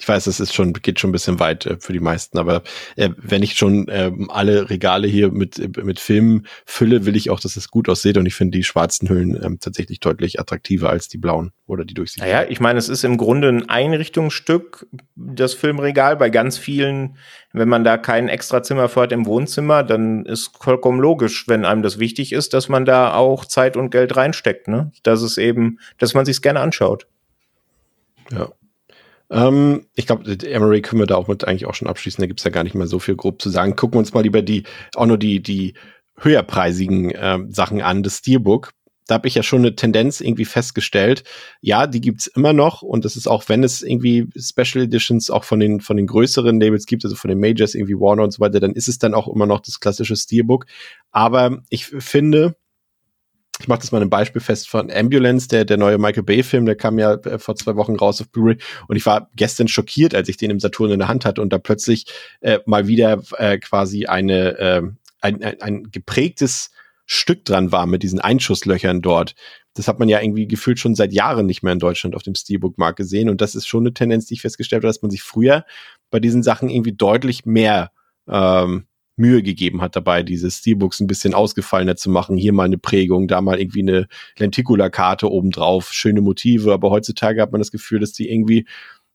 ich 0.02 0.08
weiß, 0.08 0.26
es 0.26 0.40
ist 0.40 0.52
schon, 0.52 0.72
geht 0.72 0.98
schon 0.98 1.10
ein 1.10 1.12
bisschen 1.12 1.39
weit 1.39 1.64
äh, 1.64 1.76
für 1.78 1.92
die 1.92 2.00
meisten, 2.00 2.36
aber 2.36 2.64
äh, 2.97 3.10
wenn 3.18 3.44
ich 3.44 3.55
schon 3.55 3.86
äh, 3.86 4.10
alle 4.31 4.68
Regale 4.68 5.06
hier 5.06 5.31
mit, 5.31 5.76
mit 5.76 6.00
Filmen 6.00 6.48
fülle, 6.66 7.06
will 7.06 7.14
ich 7.14 7.31
auch, 7.31 7.39
dass 7.39 7.55
es 7.55 7.68
gut 7.68 7.89
aussieht 7.89 8.16
und 8.16 8.26
ich 8.26 8.34
finde 8.34 8.58
die 8.58 8.64
schwarzen 8.64 9.08
Hüllen 9.08 9.40
ähm, 9.40 9.60
tatsächlich 9.60 10.00
deutlich 10.00 10.40
attraktiver 10.40 10.90
als 10.90 11.06
die 11.06 11.18
blauen 11.18 11.52
oder 11.68 11.84
die 11.84 11.94
durchsichtigen. 11.94 12.28
Naja, 12.28 12.50
ich 12.50 12.58
meine, 12.58 12.81
es 12.81 12.89
ist 12.89 13.05
im 13.05 13.16
Grunde 13.16 13.48
ein 13.48 13.68
Einrichtungsstück, 13.68 14.89
das 15.14 15.55
Filmregal. 15.55 16.16
Bei 16.16 16.31
ganz 16.31 16.58
vielen, 16.58 17.16
wenn 17.52 17.68
man 17.68 17.84
da 17.84 17.97
kein 17.97 18.28
extra 18.28 18.64
Zimmer 18.64 18.89
für 18.89 19.02
hat 19.02 19.12
im 19.12 19.24
Wohnzimmer, 19.24 19.84
dann 19.84 20.26
ist 20.26 20.50
vollkommen 20.58 20.98
logisch, 20.98 21.47
wenn 21.47 21.64
einem 21.64 21.82
das 21.82 22.00
wichtig 22.00 22.32
ist, 22.32 22.55
dass 22.55 22.68
man 22.68 22.84
da 22.84 23.14
auch 23.14 23.44
Zeit 23.44 23.76
und 23.76 23.90
Geld 23.90 24.16
reinsteckt, 24.16 24.66
ne? 24.66 24.90
Dass 25.05 25.22
es 25.22 25.39
eben, 25.39 25.78
dass 25.98 26.14
man 26.14 26.24
sich's 26.24 26.42
gerne 26.42 26.58
anschaut. 26.58 27.06
Ja. 28.32 28.48
Ähm, 29.32 29.86
ich 29.94 30.06
glaube, 30.06 30.30
Emery 30.46 30.82
können 30.82 31.00
wir 31.00 31.06
da 31.06 31.16
auch 31.16 31.26
mit 31.26 31.44
eigentlich 31.44 31.66
auch 31.66 31.74
schon 31.74 31.88
abschließen. 31.88 32.20
Da 32.20 32.26
gibt's 32.26 32.44
ja 32.44 32.50
gar 32.50 32.64
nicht 32.64 32.74
mehr 32.74 32.86
so 32.86 32.98
viel 32.98 33.16
grob 33.16 33.40
zu 33.40 33.48
sagen. 33.48 33.74
Gucken 33.74 33.94
wir 33.94 34.00
uns 34.00 34.12
mal 34.12 34.22
lieber 34.22 34.42
die, 34.42 34.64
auch 34.94 35.06
nur 35.06 35.18
die, 35.18 35.42
die 35.42 35.74
höherpreisigen 36.18 37.10
äh, 37.10 37.38
Sachen 37.48 37.80
an, 37.80 38.02
das 38.02 38.18
Steelbook. 38.18 38.72
Da 39.08 39.14
habe 39.14 39.26
ich 39.26 39.34
ja 39.34 39.42
schon 39.42 39.60
eine 39.60 39.74
Tendenz 39.74 40.20
irgendwie 40.20 40.44
festgestellt. 40.44 41.24
Ja, 41.60 41.86
die 41.86 42.00
gibt's 42.00 42.28
immer 42.28 42.52
noch 42.52 42.82
und 42.82 43.04
das 43.04 43.16
ist 43.16 43.26
auch, 43.26 43.48
wenn 43.48 43.64
es 43.64 43.82
irgendwie 43.82 44.28
Special 44.38 44.84
Editions 44.84 45.28
auch 45.28 45.44
von 45.44 45.58
den 45.58 45.80
von 45.80 45.96
den 45.96 46.06
größeren 46.06 46.60
Labels 46.60 46.86
gibt, 46.86 47.04
also 47.04 47.16
von 47.16 47.28
den 47.28 47.40
Majors, 47.40 47.74
irgendwie 47.74 47.98
Warner 47.98 48.22
und 48.22 48.32
so 48.32 48.40
weiter, 48.40 48.60
dann 48.60 48.74
ist 48.74 48.86
es 48.86 48.98
dann 48.98 49.14
auch 49.14 49.26
immer 49.26 49.46
noch 49.46 49.60
das 49.60 49.80
klassische 49.80 50.14
Steelbook. 50.14 50.66
Aber 51.10 51.62
ich 51.68 51.86
finde, 51.86 52.54
ich 53.62 53.68
mache 53.68 53.81
das 53.81 53.92
mal 53.92 54.02
ein 54.02 54.10
Beispiel 54.10 54.42
fest 54.42 54.68
von 54.68 54.91
Ambulance, 54.91 55.49
der, 55.49 55.65
der 55.65 55.76
neue 55.76 55.99
Michael 55.99 56.24
Bay-Film, 56.24 56.66
der 56.66 56.74
kam 56.74 56.99
ja 56.99 57.15
äh, 57.15 57.39
vor 57.39 57.55
zwei 57.55 57.76
Wochen 57.76 57.97
raus 57.97 58.20
auf 58.20 58.28
Blu-ray 58.31 58.58
und 58.89 58.97
ich 58.97 59.07
war 59.07 59.31
gestern 59.36 59.68
schockiert, 59.68 60.15
als 60.15 60.28
ich 60.28 60.36
den 60.36 60.50
im 60.50 60.60
Saturn 60.60 60.91
in 60.91 60.99
der 60.99 61.08
Hand 61.08 61.24
hatte 61.24 61.41
und 61.41 61.52
da 61.52 61.58
plötzlich 61.58 62.07
äh, 62.41 62.58
mal 62.66 62.89
wieder 62.89 63.23
äh, 63.39 63.58
quasi 63.58 64.07
eine 64.07 64.58
äh, 64.58 64.82
ein, 65.20 65.42
ein, 65.42 65.60
ein 65.60 65.91
geprägtes 65.91 66.70
Stück 67.07 67.44
dran 67.44 67.73
war 67.73 67.86
mit 67.86 68.02
diesen 68.02 68.20
Einschusslöchern 68.20 69.00
dort. 69.00 69.34
Das 69.74 69.86
hat 69.89 69.99
man 69.99 70.08
ja 70.08 70.20
irgendwie 70.20 70.49
gefühlt 70.49 70.78
schon 70.78 70.94
seit 70.94 71.12
Jahren 71.12 71.47
nicht 71.47 71.62
mehr 71.62 71.73
in 71.73 71.78
Deutschland 71.78 72.15
auf 72.16 72.23
dem 72.23 72.34
Steelbook-Markt 72.34 72.97
gesehen. 72.97 73.28
Und 73.28 73.41
das 73.41 73.55
ist 73.55 73.66
schon 73.66 73.84
eine 73.84 73.94
Tendenz, 73.94 74.26
die 74.26 74.34
ich 74.34 74.42
festgestellt 74.42 74.82
habe, 74.82 74.89
dass 74.89 75.02
man 75.02 75.10
sich 75.10 75.23
früher 75.23 75.65
bei 76.10 76.20
diesen 76.20 76.42
Sachen 76.42 76.68
irgendwie 76.68 76.92
deutlich 76.92 77.47
mehr 77.47 77.91
ähm, 78.28 78.86
Mühe 79.16 79.42
gegeben 79.42 79.82
hat 79.82 79.94
dabei, 79.94 80.23
diese 80.23 80.50
Steelbooks 80.50 81.00
ein 81.00 81.07
bisschen 81.07 81.34
ausgefallener 81.34 81.97
zu 81.97 82.10
machen. 82.10 82.36
Hier 82.36 82.52
mal 82.52 82.65
eine 82.65 82.78
Prägung, 82.78 83.28
da 83.28 83.41
mal 83.41 83.60
irgendwie 83.60 83.82
eine 83.82 84.08
Lenticular-Karte 84.39 85.31
obendrauf, 85.31 85.92
schöne 85.92 86.20
Motive. 86.20 86.73
Aber 86.73 86.91
heutzutage 86.91 87.42
hat 87.42 87.52
man 87.52 87.60
das 87.60 87.70
Gefühl, 87.70 88.00
dass 88.00 88.12
die 88.12 88.31
irgendwie 88.31 88.66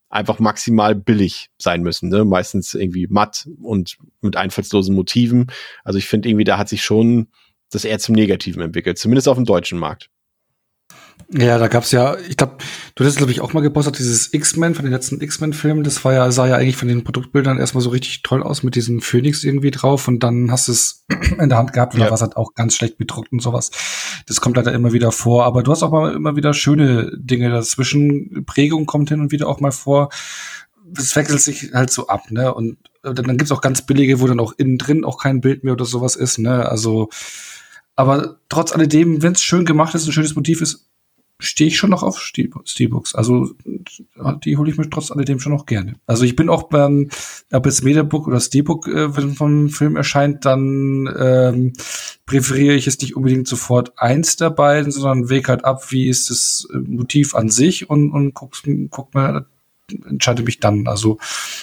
einfach 0.10 0.40
maximal 0.40 0.96
billig 0.96 1.50
sein 1.58 1.82
müssen. 1.82 2.10
Ne? 2.10 2.26
Meistens 2.26 2.74
irgendwie 2.74 3.08
matt 3.08 3.48
und 3.62 3.98
mit 4.22 4.36
einfallslosen 4.36 4.96
Motiven. 4.96 5.48
Also 5.84 6.00
ich 6.00 6.06
finde 6.06 6.30
irgendwie, 6.30 6.46
da 6.46 6.58
hat 6.58 6.70
sich 6.70 6.84
schon 6.84 7.28
das 7.70 7.84
eher 7.84 8.00
zum 8.00 8.16
Negativen 8.16 8.62
entwickelt, 8.62 8.98
zumindest 8.98 9.28
auf 9.28 9.36
dem 9.36 9.46
deutschen 9.46 9.80
Markt. 9.80 10.10
Ja, 11.30 11.58
da 11.58 11.68
gab's 11.68 11.92
ja, 11.92 12.18
ich 12.30 12.38
glaube, 12.38 12.58
du 12.96 13.04
hast 13.04 13.18
glaube 13.18 13.34
ich 13.34 13.42
auch 13.42 13.52
mal 13.52 13.60
gepostet, 13.60 14.00
dieses 14.00 14.34
X-Men 14.34 14.76
von 14.76 14.86
den 14.86 14.94
letzten 14.94 15.20
X-Men-Filmen, 15.20 15.84
das 15.84 16.06
war 16.06 16.14
ja, 16.14 16.32
sah 16.32 16.48
ja 16.48 16.56
eigentlich 16.56 16.78
von 16.78 16.88
den 16.88 17.04
Produktbildern 17.04 17.60
erstmal 17.60 17.82
so 17.82 17.90
richtig 17.90 18.22
toll 18.22 18.42
aus 18.42 18.64
mit 18.64 18.76
diesem 18.76 19.02
Phoenix 19.02 19.44
irgendwie 19.44 19.72
drauf 19.72 20.08
und 20.08 20.24
dann 20.24 20.52
hast 20.52 20.70
du 20.70 20.72
es 20.72 21.06
in 21.40 21.50
der 21.50 21.58
Hand 21.58 21.74
gehabt 21.74 21.96
und 21.96 22.00
ja. 22.00 22.06
da 22.06 22.12
war 22.12 22.16
es 22.16 22.22
halt 22.22 22.38
auch 22.38 22.54
ganz 22.54 22.76
schlecht 22.76 22.98
bedruckt 22.98 23.34
und 23.34 23.42
sowas. 23.42 23.72
Das 24.26 24.40
kommt 24.40 24.56
leider 24.56 24.72
immer 24.72 24.94
wieder 24.94 25.12
vor, 25.12 25.44
aber 25.46 25.64
du 25.64 25.72
hast 25.72 25.84
auch 25.84 25.92
mal 25.92 26.14
immer 26.14 26.38
wieder 26.38 26.54
schöne 26.54 27.12
Dinge 27.18 27.50
dazwischen. 27.50 28.46
Prägung 28.46 28.86
kommt 28.86 29.10
hin 29.10 29.20
und 29.20 29.32
wieder 29.32 29.48
auch 29.48 29.60
mal 29.60 29.72
vor. 29.72 30.10
Es 30.98 31.16
wechselt 31.18 31.42
sich 31.42 31.72
halt 31.74 31.92
so 31.92 32.08
ab, 32.08 32.32
ne? 32.32 32.54
Und 32.54 32.78
dann 33.04 33.38
gibt's 33.38 33.52
auch 33.52 33.62
ganz 33.62 33.86
billige, 33.86 34.22
wo 34.22 34.28
dann 34.28 34.40
auch 34.40 34.54
innen 34.58 34.78
drin 34.78 35.04
auch 35.04 35.18
kein 35.18 35.42
Bild 35.42 35.64
mehr 35.64 35.74
oder 35.74 35.86
sowas 35.86 36.16
ist, 36.16 36.40
ne? 36.40 36.70
Also, 36.70 37.10
aber 37.96 38.40
trotz 38.50 38.72
alledem, 38.72 39.22
wenn 39.24 39.34
es 39.34 39.42
schön 39.42 39.66
gemacht 39.66 39.96
ist, 39.96 40.06
ein 40.06 40.14
schönes 40.14 40.36
Motiv 40.36 40.62
ist, 40.62 40.87
stehe 41.40 41.68
ich 41.68 41.78
schon 41.78 41.92
noch 41.92 42.04
auf 42.04 42.20
Steelbooks. 42.20 43.14
Also 43.14 43.52
die 44.44 44.58
hole 44.58 44.72
ich 44.72 44.78
mir 44.78 44.90
trotz 44.90 45.12
alledem 45.12 45.40
schon 45.40 45.52
noch 45.52 45.66
gerne. 45.66 45.96
Also 46.08 46.24
ich 46.24 46.36
bin 46.36 46.50
auch 46.50 46.64
beim, 46.64 47.10
ob 47.52 47.66
jetzt 47.66 47.84
Mediabook 47.84 48.28
oder 48.28 48.40
Steelbook, 48.40 48.88
äh, 48.88 49.16
wenn 49.16 49.34
vom 49.34 49.70
Film 49.70 49.96
erscheint, 49.96 50.46
dann 50.46 51.08
ähm, 51.18 51.74
präferiere 52.26 52.76
ich 52.76 52.88
es 52.88 53.00
nicht 53.00 53.16
unbedingt 53.16 53.48
sofort 53.48 53.94
eins 53.98 54.36
der 54.36 54.50
beiden, 54.50 54.92
sondern 54.92 55.30
wege 55.30 55.50
halt 55.50 55.64
ab, 55.64 55.92
wie 55.92 56.08
ist 56.08 56.30
das 56.30 56.68
äh, 56.74 56.78
Motiv 56.78 57.36
an 57.36 57.50
sich 57.50 57.90
und, 57.90 58.12
und 58.12 58.34
guck, 58.34 58.56
guck 58.90 59.14
mal, 59.14 59.46
entscheide 60.10 60.44
mich 60.44 60.60
dann. 60.60 60.88
Also 60.88 61.18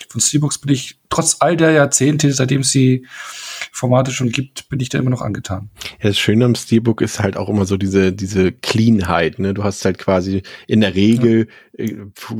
von 0.08 0.20
Steelbooks 0.20 0.58
bin 0.58 0.72
ich 0.72 0.98
trotz 1.10 1.36
all 1.40 1.56
der 1.56 1.72
Jahrzehnte, 1.72 2.32
seitdem 2.32 2.62
sie 2.62 3.06
Formate 3.72 4.12
schon 4.12 4.30
gibt, 4.30 4.68
bin 4.68 4.80
ich 4.80 4.88
da 4.88 4.98
immer 4.98 5.10
noch 5.10 5.22
angetan. 5.22 5.70
Ja, 6.00 6.08
das 6.08 6.18
Schöne 6.18 6.44
am 6.44 6.54
Steelbook 6.54 7.00
ist 7.00 7.20
halt 7.20 7.36
auch 7.36 7.48
immer 7.48 7.66
so 7.66 7.76
diese, 7.76 8.12
diese 8.12 8.52
Cleanheit. 8.52 9.38
Ne? 9.38 9.54
Du 9.54 9.64
hast 9.64 9.84
halt 9.84 9.98
quasi 9.98 10.42
in 10.66 10.80
der 10.80 10.94
Regel 10.94 11.48
ja. 11.48 11.54
Äh, 11.76 11.96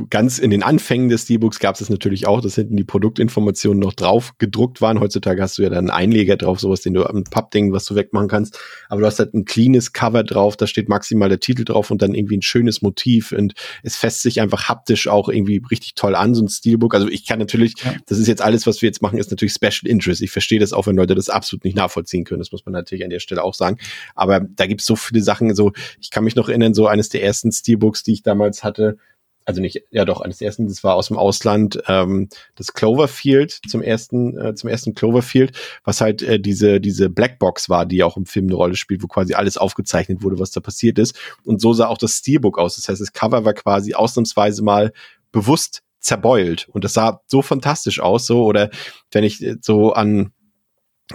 ganz 0.09 0.39
in 0.39 0.49
den 0.49 0.63
Anfängen 0.63 1.09
des 1.09 1.23
Steelbooks 1.23 1.59
gab 1.59 1.79
es 1.79 1.89
natürlich 1.89 2.25
auch, 2.25 2.41
dass 2.41 2.55
hinten 2.55 2.77
die 2.77 2.83
Produktinformationen 2.83 3.79
noch 3.79 3.93
drauf 3.93 4.33
gedruckt 4.37 4.81
waren. 4.81 4.99
Heutzutage 4.99 5.41
hast 5.41 5.57
du 5.57 5.63
ja 5.63 5.69
dann 5.69 5.89
einen 5.89 5.89
Einleger 5.89 6.37
drauf, 6.37 6.59
sowas, 6.59 6.81
den 6.81 6.93
du 6.93 7.05
am 7.05 7.23
Pappding, 7.25 7.73
was 7.73 7.85
du 7.85 7.95
wegmachen 7.95 8.29
kannst. 8.29 8.59
Aber 8.87 9.01
du 9.01 9.07
hast 9.07 9.19
halt 9.19 9.33
ein 9.33 9.45
cleanes 9.45 9.91
Cover 9.93 10.23
drauf, 10.23 10.55
da 10.55 10.67
steht 10.67 10.87
maximal 10.87 11.27
der 11.27 11.39
Titel 11.39 11.65
drauf 11.65 11.91
und 11.91 12.01
dann 12.01 12.13
irgendwie 12.13 12.37
ein 12.37 12.41
schönes 12.41 12.81
Motiv 12.81 13.33
und 13.33 13.53
es 13.83 13.95
fässt 13.95 14.21
sich 14.21 14.39
einfach 14.39 14.69
haptisch 14.69 15.07
auch 15.07 15.27
irgendwie 15.27 15.61
richtig 15.69 15.95
toll 15.95 16.15
an, 16.15 16.33
so 16.33 16.43
ein 16.43 16.47
Steelbook. 16.47 16.95
Also 16.95 17.09
ich 17.09 17.25
kann 17.25 17.39
natürlich, 17.39 17.73
ja. 17.83 17.93
das 18.05 18.19
ist 18.19 18.27
jetzt 18.27 18.41
alles, 18.41 18.65
was 18.65 18.81
wir 18.81 18.87
jetzt 18.87 19.01
machen, 19.01 19.17
ist 19.17 19.31
natürlich 19.31 19.53
Special 19.53 19.89
Interest. 19.89 20.21
Ich 20.21 20.31
verstehe 20.31 20.59
das 20.59 20.71
auch, 20.71 20.87
wenn 20.87 20.95
Leute 20.95 21.15
das 21.15 21.29
absolut 21.29 21.65
nicht 21.65 21.75
nachvollziehen 21.75 22.23
können. 22.23 22.39
Das 22.39 22.51
muss 22.51 22.65
man 22.65 22.73
natürlich 22.73 23.03
an 23.03 23.09
der 23.09 23.19
Stelle 23.19 23.43
auch 23.43 23.53
sagen. 23.53 23.77
Aber 24.15 24.39
da 24.39 24.65
gibt 24.65 24.81
es 24.81 24.87
so 24.87 24.95
viele 24.95 25.21
Sachen. 25.21 25.53
So, 25.55 25.73
ich 25.99 26.09
kann 26.09 26.23
mich 26.23 26.35
noch 26.35 26.47
erinnern, 26.47 26.73
so 26.73 26.87
eines 26.87 27.09
der 27.09 27.23
ersten 27.23 27.51
Steelbooks, 27.51 28.03
die 28.03 28.13
ich 28.13 28.23
damals 28.23 28.63
hatte, 28.63 28.97
also 29.45 29.61
nicht, 29.61 29.83
ja 29.91 30.05
doch, 30.05 30.21
eines 30.21 30.41
ersten, 30.41 30.67
das 30.67 30.83
war 30.83 30.95
aus 30.95 31.07
dem 31.07 31.17
Ausland, 31.17 31.81
ähm, 31.87 32.29
das 32.55 32.73
Cloverfield 32.73 33.59
zum 33.67 33.81
ersten, 33.81 34.37
äh, 34.37 34.55
zum 34.55 34.69
ersten 34.69 34.95
Cloverfield, 34.95 35.55
was 35.83 36.01
halt 36.01 36.23
äh, 36.23 36.39
diese, 36.39 36.81
diese 36.81 37.09
Blackbox 37.09 37.69
war, 37.69 37.85
die 37.85 38.03
auch 38.03 38.17
im 38.17 38.25
Film 38.25 38.47
eine 38.47 38.55
Rolle 38.55 38.75
spielt, 38.75 39.03
wo 39.03 39.07
quasi 39.07 39.35
alles 39.35 39.57
aufgezeichnet 39.57 40.23
wurde, 40.23 40.39
was 40.39 40.51
da 40.51 40.61
passiert 40.61 40.97
ist. 40.97 41.15
Und 41.43 41.61
so 41.61 41.73
sah 41.73 41.87
auch 41.87 41.99
das 41.99 42.17
Steelbook 42.17 42.57
aus. 42.57 42.75
Das 42.75 42.89
heißt, 42.89 43.01
das 43.01 43.13
Cover 43.13 43.45
war 43.45 43.53
quasi 43.53 43.93
ausnahmsweise 43.93 44.63
mal 44.63 44.91
bewusst 45.31 45.83
zerbeult. 45.99 46.67
Und 46.69 46.83
das 46.83 46.93
sah 46.93 47.21
so 47.27 47.41
fantastisch 47.41 47.99
aus, 47.99 48.25
so, 48.25 48.45
oder 48.45 48.69
wenn 49.11 49.23
ich 49.23 49.43
äh, 49.43 49.57
so 49.61 49.93
an, 49.93 50.31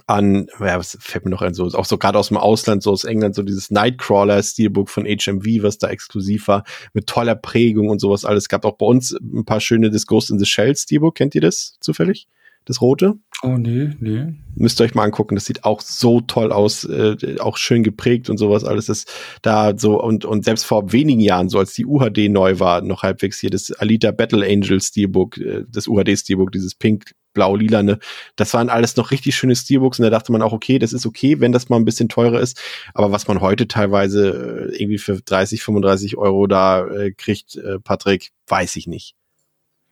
an, 0.06 0.46
ja, 0.60 0.78
was 0.78 0.96
fällt 1.00 1.24
mir 1.24 1.30
noch 1.30 1.42
ein, 1.42 1.54
so, 1.54 1.66
auch 1.66 1.84
so 1.84 1.98
gerade 1.98 2.18
aus 2.18 2.28
dem 2.28 2.36
Ausland, 2.36 2.82
so 2.82 2.92
aus 2.92 3.04
England, 3.04 3.34
so 3.34 3.42
dieses 3.42 3.70
Nightcrawler 3.70 4.42
Steelbook 4.42 4.88
von 4.88 5.04
HMV, 5.04 5.62
was 5.62 5.78
da 5.78 5.88
exklusiv 5.88 6.48
war, 6.48 6.64
mit 6.92 7.06
toller 7.06 7.34
Prägung 7.34 7.88
und 7.88 8.00
sowas 8.00 8.24
alles. 8.24 8.44
Es 8.44 8.48
gab 8.48 8.64
auch 8.64 8.76
bei 8.76 8.86
uns 8.86 9.12
ein 9.12 9.44
paar 9.44 9.60
schöne, 9.60 9.90
das 9.90 10.06
Ghost 10.06 10.30
in 10.30 10.38
the 10.38 10.46
Shell 10.46 10.76
Steelbook, 10.76 11.16
kennt 11.16 11.34
ihr 11.34 11.40
das 11.40 11.76
zufällig? 11.80 12.28
Das 12.66 12.82
rote? 12.82 13.14
Oh, 13.42 13.56
nee, 13.56 13.90
nee. 14.00 14.34
Müsst 14.54 14.80
ihr 14.80 14.84
euch 14.84 14.94
mal 14.94 15.04
angucken. 15.04 15.34
Das 15.34 15.46
sieht 15.46 15.64
auch 15.64 15.80
so 15.80 16.20
toll 16.20 16.52
aus, 16.52 16.84
äh, 16.84 17.38
auch 17.40 17.56
schön 17.56 17.82
geprägt 17.82 18.28
und 18.28 18.36
sowas 18.36 18.64
alles 18.64 18.90
ist 18.90 19.10
da 19.40 19.76
so 19.76 20.00
und, 20.00 20.26
und 20.26 20.44
selbst 20.44 20.64
vor 20.64 20.92
wenigen 20.92 21.20
Jahren, 21.20 21.48
so 21.48 21.58
als 21.58 21.72
die 21.72 21.86
UHD 21.86 22.28
neu 22.28 22.60
war, 22.60 22.82
noch 22.82 23.02
halbwegs 23.02 23.40
hier 23.40 23.48
das 23.48 23.72
Alita 23.72 24.10
Battle 24.10 24.46
Angel 24.46 24.80
Steelbook, 24.80 25.38
äh, 25.38 25.64
das 25.68 25.88
UHD 25.88 26.18
Steelbook, 26.18 26.52
dieses 26.52 26.74
pink 26.74 27.12
blau-lilane. 27.32 27.98
Das 28.36 28.54
waren 28.54 28.68
alles 28.68 28.96
noch 28.96 29.10
richtig 29.10 29.36
schöne 29.36 29.56
Steelbooks 29.56 29.98
und 29.98 30.04
da 30.04 30.10
dachte 30.10 30.32
man 30.32 30.42
auch, 30.42 30.52
okay, 30.52 30.78
das 30.78 30.92
ist 30.92 31.06
okay, 31.06 31.40
wenn 31.40 31.52
das 31.52 31.68
mal 31.68 31.76
ein 31.76 31.84
bisschen 31.84 32.08
teurer 32.08 32.40
ist. 32.40 32.60
Aber 32.94 33.12
was 33.12 33.28
man 33.28 33.40
heute 33.40 33.68
teilweise 33.68 34.70
äh, 34.72 34.76
irgendwie 34.76 34.98
für 34.98 35.20
30, 35.20 35.62
35 35.62 36.16
Euro 36.16 36.46
da 36.46 36.86
äh, 36.86 37.12
kriegt, 37.12 37.56
äh, 37.56 37.78
Patrick, 37.78 38.32
weiß 38.46 38.76
ich 38.76 38.86
nicht. 38.86 39.14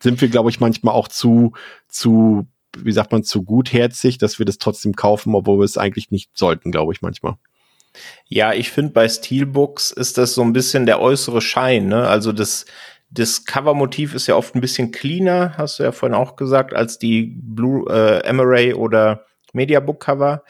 Sind 0.01 0.21
wir, 0.21 0.29
glaube 0.29 0.49
ich, 0.49 0.59
manchmal 0.59 0.93
auch 0.93 1.07
zu, 1.07 1.53
zu 1.87 2.47
wie 2.77 2.91
sagt 2.91 3.11
man, 3.11 3.23
zu 3.23 3.43
gutherzig, 3.43 4.17
dass 4.17 4.39
wir 4.39 4.45
das 4.45 4.57
trotzdem 4.57 4.95
kaufen, 4.95 5.35
obwohl 5.35 5.59
wir 5.59 5.65
es 5.65 5.77
eigentlich 5.77 6.11
nicht 6.11 6.37
sollten, 6.37 6.71
glaube 6.71 6.93
ich 6.93 7.01
manchmal. 7.01 7.35
Ja, 8.27 8.53
ich 8.53 8.69
finde 8.69 8.93
bei 8.93 9.09
Steelbooks 9.09 9.91
ist 9.91 10.17
das 10.17 10.35
so 10.35 10.41
ein 10.43 10.53
bisschen 10.53 10.85
der 10.85 11.01
äußere 11.01 11.41
Schein, 11.41 11.87
ne? 11.87 12.07
Also 12.07 12.31
das, 12.31 12.65
das 13.11 13.45
Covermotiv 13.45 14.13
ist 14.13 14.27
ja 14.27 14.35
oft 14.35 14.55
ein 14.55 14.61
bisschen 14.61 14.91
cleaner, 14.91 15.57
hast 15.57 15.79
du 15.79 15.83
ja 15.83 15.91
vorhin 15.91 16.15
auch 16.15 16.35
gesagt, 16.35 16.73
als 16.73 16.99
die 16.99 17.37
Blue 17.41 17.89
äh, 17.91 18.19
Emery 18.27 18.73
oder 18.73 19.25
Mediabook 19.53 19.99
Cover. 19.99 20.43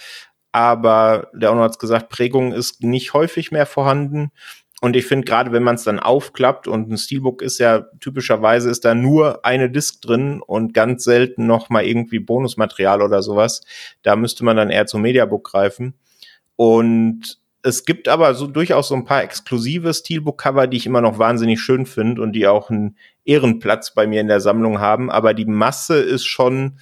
Aber 0.51 1.29
der 1.33 1.51
Ono 1.51 1.61
hat 1.61 1.79
gesagt, 1.79 2.09
Prägung 2.09 2.51
ist 2.53 2.83
nicht 2.83 3.13
häufig 3.13 3.51
mehr 3.51 3.65
vorhanden. 3.65 4.31
Und 4.81 4.95
ich 4.95 5.05
finde, 5.05 5.25
gerade 5.25 5.51
wenn 5.51 5.63
man 5.63 5.75
es 5.75 5.83
dann 5.83 5.99
aufklappt 5.99 6.67
und 6.67 6.89
ein 6.89 6.97
Steelbook 6.97 7.41
ist 7.41 7.59
ja 7.59 7.85
typischerweise 7.99 8.69
ist 8.69 8.85
da 8.85 8.95
nur 8.95 9.45
eine 9.45 9.69
Disk 9.69 10.01
drin 10.01 10.41
und 10.41 10.73
ganz 10.73 11.03
selten 11.03 11.45
noch 11.45 11.69
mal 11.69 11.85
irgendwie 11.85 12.19
Bonusmaterial 12.19 13.01
oder 13.01 13.21
sowas. 13.21 13.61
Da 14.03 14.15
müsste 14.15 14.45
man 14.45 14.55
dann 14.55 14.69
eher 14.69 14.85
zum 14.85 15.01
Mediabook 15.01 15.43
greifen. 15.43 15.95
Und 16.55 17.38
es 17.61 17.85
gibt 17.85 18.07
aber 18.07 18.33
so 18.35 18.47
durchaus 18.47 18.87
so 18.87 18.95
ein 18.95 19.05
paar 19.05 19.23
exklusive 19.23 19.93
Steelbook-Cover, 19.93 20.67
die 20.67 20.77
ich 20.77 20.85
immer 20.85 21.01
noch 21.01 21.19
wahnsinnig 21.19 21.59
schön 21.59 21.85
finde 21.85 22.21
und 22.21 22.33
die 22.33 22.47
auch 22.47 22.69
einen 22.69 22.97
Ehrenplatz 23.25 23.93
bei 23.93 24.07
mir 24.07 24.21
in 24.21 24.27
der 24.27 24.39
Sammlung 24.39 24.79
haben. 24.79 25.11
Aber 25.11 25.33
die 25.33 25.45
Masse 25.45 25.99
ist 25.99 26.25
schon 26.25 26.79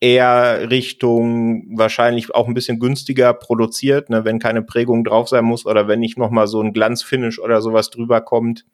eher 0.00 0.70
Richtung 0.70 1.66
wahrscheinlich 1.76 2.34
auch 2.34 2.48
ein 2.48 2.54
bisschen 2.54 2.78
günstiger 2.78 3.32
produziert, 3.32 4.10
ne, 4.10 4.24
wenn 4.24 4.38
keine 4.38 4.62
Prägung 4.62 5.04
drauf 5.04 5.28
sein 5.28 5.44
muss 5.44 5.66
oder 5.66 5.88
wenn 5.88 6.00
nicht 6.00 6.18
noch 6.18 6.30
mal 6.30 6.46
so 6.46 6.60
ein 6.60 6.72
Glanzfinish 6.72 7.38
oder 7.38 7.60
sowas 7.62 7.90
drüber 7.90 8.20
kommt. 8.20 8.64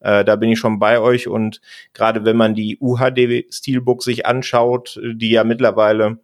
Äh, 0.00 0.24
da 0.24 0.36
bin 0.36 0.50
ich 0.50 0.58
schon 0.58 0.78
bei 0.78 1.00
euch 1.00 1.28
und 1.28 1.60
gerade 1.94 2.24
wenn 2.24 2.36
man 2.36 2.54
die 2.54 2.78
UHD 2.80 3.46
Steelbook 3.52 4.02
sich 4.02 4.26
anschaut, 4.26 5.00
die 5.02 5.30
ja 5.30 5.44
mittlerweile 5.44 6.18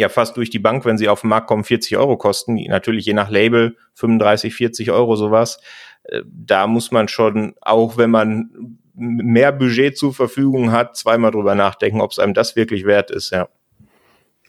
ja 0.00 0.08
fast 0.08 0.36
durch 0.36 0.50
die 0.50 0.58
Bank, 0.58 0.84
wenn 0.84 0.98
sie 0.98 1.08
auf 1.08 1.20
den 1.22 1.30
Markt 1.30 1.46
kommen, 1.46 1.64
40 1.64 1.96
Euro 1.96 2.16
kosten, 2.16 2.56
natürlich 2.68 3.06
je 3.06 3.14
nach 3.14 3.30
Label 3.30 3.76
35, 3.94 4.54
40 4.54 4.90
Euro 4.90 5.16
sowas. 5.16 5.60
Äh, 6.04 6.22
da 6.26 6.66
muss 6.66 6.90
man 6.90 7.08
schon, 7.08 7.54
auch 7.60 7.96
wenn 7.96 8.10
man 8.10 8.78
mehr 8.94 9.52
Budget 9.52 9.96
zur 9.96 10.12
Verfügung 10.12 10.72
hat, 10.72 10.96
zweimal 10.96 11.30
drüber 11.30 11.54
nachdenken, 11.54 12.00
ob 12.00 12.10
es 12.10 12.18
einem 12.18 12.34
das 12.34 12.56
wirklich 12.56 12.84
wert 12.84 13.10
ist, 13.10 13.30
ja. 13.30 13.48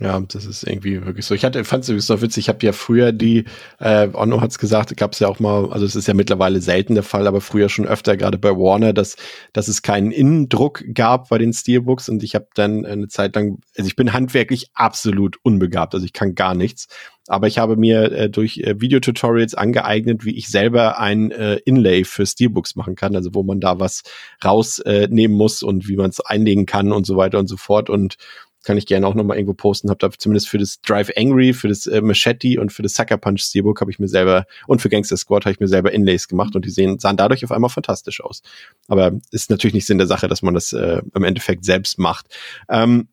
Ja, 0.02 0.20
das 0.20 0.46
ist 0.46 0.64
irgendwie 0.64 1.06
wirklich 1.06 1.28
so. 1.28 1.36
Ich 1.36 1.46
hatte, 1.46 1.64
fand 1.64 1.88
es 1.88 2.08
so 2.08 2.22
witzig, 2.24 2.46
ich 2.46 2.50
habe 2.50 2.66
ja 2.66 2.72
früher 2.72 3.12
die, 3.12 3.46
äh, 3.78 4.10
Onno 4.12 4.42
hat 4.42 4.50
es 4.50 4.58
gesagt, 4.58 4.98
gab 4.98 5.14
es 5.14 5.20
ja 5.20 5.28
auch 5.28 5.40
mal, 5.40 5.72
also 5.72 5.86
es 5.86 5.96
ist 5.96 6.08
ja 6.08 6.16
mittlerweile 6.16 6.60
selten 6.60 6.96
der 6.96 7.04
Fall, 7.04 7.28
aber 7.28 7.40
früher 7.40 7.70
schon 7.70 7.86
öfter, 7.86 8.18
gerade 8.18 8.40
bei 8.40 8.50
Warner, 8.50 8.94
dass, 8.94 9.16
dass 9.54 9.68
es 9.68 9.84
keinen 9.84 10.10
Innendruck 10.10 10.84
gab 10.96 11.30
bei 11.30 11.38
den 11.38 11.54
Steelbooks 11.54 12.10
und 12.10 12.24
ich 12.24 12.34
habe 12.34 12.48
dann 12.56 12.84
eine 12.84 13.10
Zeit 13.10 13.36
lang, 13.36 13.60
also 13.78 13.88
ich 13.88 13.96
bin 13.96 14.12
handwerklich 14.12 14.72
absolut 14.74 15.38
unbegabt, 15.44 15.94
also 15.94 16.04
ich 16.04 16.14
kann 16.14 16.34
gar 16.34 16.56
nichts, 16.56 16.88
aber 17.28 17.46
ich 17.46 17.60
habe 17.60 17.78
mir 17.78 18.12
äh, 18.12 18.30
durch 18.32 18.58
äh, 18.58 18.82
Videotutorials 18.82 19.54
angeeignet, 19.54 20.26
wie 20.26 20.36
ich 20.36 20.48
selber 20.48 21.00
ein 21.00 21.30
äh, 21.30 21.58
Inlay 21.66 22.06
für 22.06 22.26
Steelbooks 22.26 22.76
machen 22.76 22.96
kann, 22.96 23.16
also 23.16 23.36
wo 23.36 23.44
man 23.44 23.60
da 23.60 23.80
was 23.80 24.02
rausnehmen 24.44 25.20
äh, 25.20 25.28
muss 25.28 25.62
und 25.62 25.88
wie 25.88 25.96
man 25.96 26.10
es 26.10 26.22
einlegen 26.22 26.66
kann 26.66 26.92
und 26.92 27.06
so 27.06 27.18
weiter 27.18 27.38
und 27.38 27.46
so 27.46 27.58
fort 27.58 27.92
und 27.92 28.18
kann 28.64 28.78
ich 28.78 28.86
gerne 28.86 29.08
auch 29.08 29.16
nochmal 29.16 29.38
irgendwo 29.38 29.54
posten. 29.54 29.90
Hab 29.90 30.00
da 30.00 30.10
zumindest 30.12 30.50
für 30.50 30.58
das 30.58 30.82
Drive 30.82 31.12
Angry, 31.18 31.54
für 31.54 31.68
das 31.68 31.88
äh, 31.88 32.02
Machete 32.02 32.60
und 32.60 32.72
für 32.72 32.84
das 32.84 32.94
Sucker 32.94 33.18
Punch 33.18 33.42
Steelbook 33.42 33.82
habe 33.82 33.92
ich 33.92 34.00
mir 34.00 34.08
selber 34.08 34.46
und 34.68 34.82
für 34.82 34.90
Gangster 34.90 35.18
Squad 35.18 35.46
habe 35.46 35.54
ich 35.54 35.60
mir 35.60 35.68
selber 35.68 35.92
Inlays 35.92 36.28
gemacht 36.28 36.56
und 36.56 36.66
die 36.66 36.70
sehen, 36.70 37.00
sahen 37.00 37.18
dadurch 37.18 37.44
auf 37.44 37.52
einmal 37.52 37.70
fantastisch 37.70 38.22
aus. 38.22 38.42
Aber 38.88 39.14
ist 39.32 39.50
natürlich 39.50 39.74
nicht 39.74 39.88
Sinn 39.88 39.98
der 39.98 40.08
Sache, 40.08 40.28
dass 40.28 40.42
man 40.42 40.54
das 40.54 40.74
äh, 40.74 41.02
im 41.14 41.24
Endeffekt 41.24 41.66
selbst 41.66 42.00
macht. 42.00 42.28
Ähm, 42.70 43.08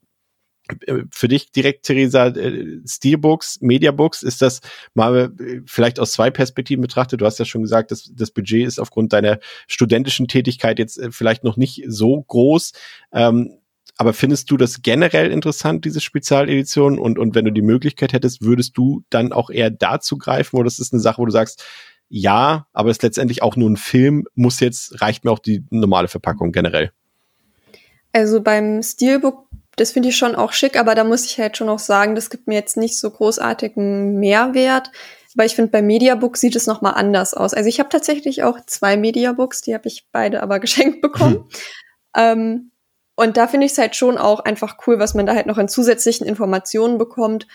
für 1.10 1.28
dich 1.28 1.50
direkt, 1.50 1.86
Theresa, 1.86 2.26
äh, 2.26 2.80
Steelbooks, 2.86 3.60
Mediabooks, 3.60 4.22
ist 4.22 4.42
das 4.42 4.60
mal 4.94 5.32
äh, 5.40 5.60
vielleicht 5.66 5.98
aus 5.98 6.12
zwei 6.12 6.30
Perspektiven 6.30 6.82
betrachtet? 6.82 7.20
Du 7.20 7.24
hast 7.24 7.38
ja 7.38 7.44
schon 7.44 7.62
gesagt, 7.62 7.90
dass 7.90 8.10
das 8.14 8.30
Budget 8.30 8.66
ist 8.66 8.78
aufgrund 8.78 9.12
deiner 9.12 9.38
studentischen 9.66 10.28
Tätigkeit 10.28 10.78
jetzt 10.78 10.98
äh, 10.98 11.10
vielleicht 11.10 11.44
noch 11.44 11.56
nicht 11.56 11.84
so 11.86 12.22
groß. 12.22 12.72
Ähm, 13.12 13.58
aber 13.98 14.14
findest 14.14 14.50
du 14.50 14.56
das 14.56 14.80
generell 14.80 15.30
interessant, 15.30 15.84
diese 15.84 16.00
Spezialedition? 16.00 16.98
Und, 16.98 17.18
und 17.18 17.34
wenn 17.34 17.44
du 17.44 17.52
die 17.52 17.62
Möglichkeit 17.62 18.12
hättest, 18.14 18.42
würdest 18.42 18.78
du 18.78 19.04
dann 19.10 19.32
auch 19.32 19.50
eher 19.50 19.70
dazu 19.70 20.16
greifen? 20.16 20.56
Oder 20.56 20.68
ist 20.68 20.80
das 20.80 20.92
eine 20.92 21.00
Sache, 21.00 21.20
wo 21.20 21.26
du 21.26 21.32
sagst, 21.32 21.64
ja, 22.08 22.66
aber 22.72 22.90
es 22.90 22.96
ist 22.98 23.02
letztendlich 23.02 23.42
auch 23.42 23.56
nur 23.56 23.68
ein 23.68 23.76
Film, 23.76 24.26
muss 24.34 24.60
jetzt, 24.60 25.02
reicht 25.02 25.24
mir 25.24 25.30
auch 25.30 25.40
die 25.40 25.64
normale 25.68 26.08
Verpackung 26.08 26.52
generell? 26.52 26.92
Also 28.12 28.40
beim 28.40 28.82
Steelbook 28.82 29.48
das 29.78 29.92
finde 29.92 30.08
ich 30.08 30.16
schon 30.16 30.34
auch 30.34 30.52
schick, 30.52 30.78
aber 30.78 30.94
da 30.94 31.04
muss 31.04 31.24
ich 31.24 31.38
halt 31.38 31.56
schon 31.56 31.68
auch 31.68 31.78
sagen, 31.78 32.14
das 32.14 32.30
gibt 32.30 32.48
mir 32.48 32.56
jetzt 32.56 32.76
nicht 32.76 32.98
so 32.98 33.10
großartigen 33.10 34.18
Mehrwert. 34.18 34.90
Weil 35.34 35.46
ich 35.46 35.54
finde, 35.54 35.70
bei 35.70 35.82
Mediabook 35.82 36.36
sieht 36.36 36.56
es 36.56 36.66
nochmal 36.66 36.94
anders 36.94 37.34
aus. 37.34 37.54
Also 37.54 37.68
ich 37.68 37.78
habe 37.78 37.90
tatsächlich 37.90 38.42
auch 38.42 38.58
zwei 38.66 38.96
Mediabooks, 38.96 39.60
die 39.60 39.74
habe 39.74 39.86
ich 39.86 40.08
beide 40.10 40.42
aber 40.42 40.58
geschenkt 40.60 41.00
bekommen. 41.00 41.36
Mhm. 41.36 41.48
Ähm, 42.16 42.70
und 43.18 43.36
da 43.36 43.48
finde 43.48 43.66
ich 43.66 43.72
es 43.72 43.78
halt 43.78 43.96
schon 43.96 44.16
auch 44.16 44.38
einfach 44.38 44.76
cool, 44.86 45.00
was 45.00 45.14
man 45.14 45.26
da 45.26 45.34
halt 45.34 45.46
noch 45.46 45.58
an 45.58 45.66
zusätzlichen 45.68 46.24
Informationen 46.24 46.98
bekommt. 46.98 47.48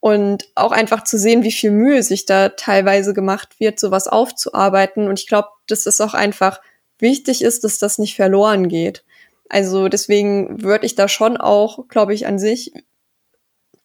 Und 0.00 0.48
auch 0.56 0.72
einfach 0.72 1.04
zu 1.04 1.18
sehen, 1.18 1.44
wie 1.44 1.52
viel 1.52 1.70
Mühe 1.70 2.02
sich 2.02 2.26
da 2.26 2.48
teilweise 2.48 3.14
gemacht 3.14 3.60
wird, 3.60 3.78
sowas 3.78 4.08
aufzuarbeiten. 4.08 5.06
Und 5.06 5.20
ich 5.20 5.28
glaube, 5.28 5.50
dass 5.68 5.86
es 5.86 6.00
auch 6.00 6.14
einfach 6.14 6.60
wichtig 6.98 7.42
ist, 7.42 7.62
dass 7.62 7.78
das 7.78 7.98
nicht 7.98 8.16
verloren 8.16 8.66
geht. 8.66 9.04
Also 9.48 9.88
deswegen 9.88 10.64
würde 10.64 10.84
ich 10.84 10.96
da 10.96 11.06
schon 11.06 11.36
auch, 11.36 11.86
glaube 11.86 12.12
ich, 12.12 12.26
an 12.26 12.40
sich 12.40 12.72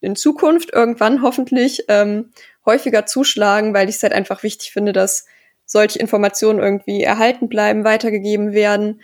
in 0.02 0.16
Zukunft 0.16 0.74
irgendwann 0.74 1.22
hoffentlich 1.22 1.86
ähm, 1.90 2.32
häufiger 2.66 3.06
zuschlagen, 3.06 3.76
weil 3.76 3.88
ich 3.88 3.98
es 3.98 4.04
halt 4.04 4.14
einfach 4.14 4.42
wichtig 4.42 4.72
finde, 4.72 4.94
dass 4.94 5.28
solche 5.68 6.00
Informationen 6.00 6.58
irgendwie 6.58 7.04
erhalten 7.04 7.50
bleiben, 7.50 7.84
weitergegeben 7.84 8.52
werden 8.52 9.02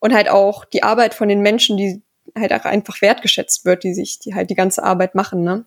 und 0.00 0.14
halt 0.14 0.28
auch 0.28 0.64
die 0.64 0.82
Arbeit 0.82 1.14
von 1.14 1.28
den 1.28 1.40
Menschen, 1.40 1.76
die 1.76 2.02
halt 2.36 2.52
auch 2.52 2.64
einfach 2.64 3.00
wertgeschätzt 3.00 3.64
wird, 3.64 3.84
die 3.84 3.94
sich, 3.94 4.18
die 4.18 4.34
halt 4.34 4.50
die 4.50 4.54
ganze 4.54 4.82
Arbeit 4.82 5.14
machen, 5.14 5.42
ne? 5.42 5.64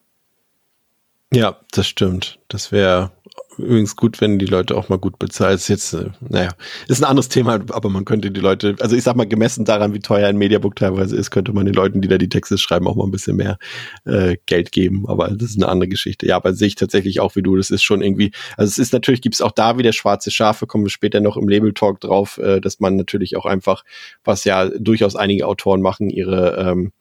Ja, 1.34 1.58
das 1.72 1.88
stimmt. 1.88 2.40
Das 2.50 2.72
wäre 2.72 3.12
übrigens 3.58 3.96
gut, 3.96 4.22
wenn 4.22 4.40
die 4.40 4.46
Leute 4.46 4.76
auch 4.76 4.90
mal 4.90 4.98
gut 4.98 5.20
bezahlt. 5.20 5.56
Ist 5.60 5.68
jetzt, 5.68 5.94
äh, 5.94 6.10
naja, 6.28 6.50
ist 6.88 7.02
ein 7.02 7.10
anderes 7.10 7.30
Thema, 7.30 7.60
aber 7.72 7.90
man 7.90 8.06
könnte 8.06 8.32
die 8.32 8.40
Leute, 8.40 8.76
also 8.80 8.96
ich 8.96 9.04
sag 9.04 9.16
mal, 9.16 9.28
gemessen 9.28 9.66
daran, 9.66 9.94
wie 9.94 10.00
teuer 10.00 10.28
ein 10.28 10.38
Mediabook 10.38 10.76
teilweise 10.76 11.16
ist, 11.16 11.32
könnte 11.32 11.54
man 11.54 11.66
den 11.66 11.76
Leuten, 11.76 12.02
die 12.02 12.08
da 12.08 12.18
die 12.18 12.30
Texte 12.30 12.58
schreiben, 12.58 12.88
auch 12.88 12.96
mal 12.96 13.06
ein 13.06 13.12
bisschen 13.12 13.36
mehr 13.36 13.58
äh, 14.06 14.38
Geld 14.46 14.72
geben. 14.72 15.06
Aber 15.08 15.30
das 15.30 15.52
ist 15.52 15.58
eine 15.58 15.70
andere 15.70 15.90
Geschichte. 15.90 16.26
Ja, 16.26 16.36
aber 16.36 16.54
sehe 16.54 16.68
ich 16.68 16.76
tatsächlich 16.76 17.20
auch 17.20 17.36
wie 17.36 17.42
du. 17.42 17.56
Das 17.56 17.70
ist 17.70 17.84
schon 17.84 18.02
irgendwie, 18.02 18.32
also 18.58 18.70
es 18.70 18.78
ist 18.78 18.94
natürlich, 18.94 19.22
gibt 19.22 19.36
es 19.36 19.42
auch 19.42 19.52
da 19.52 19.78
wieder 19.78 19.94
schwarze 19.94 20.32
Schafe, 20.32 20.68
kommen 20.68 20.86
wir 20.86 20.90
später 20.90 21.20
noch 21.20 21.38
im 21.38 21.48
Label-Talk 21.48 22.00
drauf, 22.00 22.38
äh, 22.38 22.60
dass 22.62 22.80
man 22.80 22.96
natürlich 22.96 23.36
auch 23.38 23.46
einfach, 23.46 23.84
was 24.24 24.44
ja 24.44 24.70
durchaus 24.70 25.16
einige 25.16 25.48
Autoren 25.48 25.82
machen, 25.82 26.10
ihre 26.10 26.58
ähm, 26.58 26.92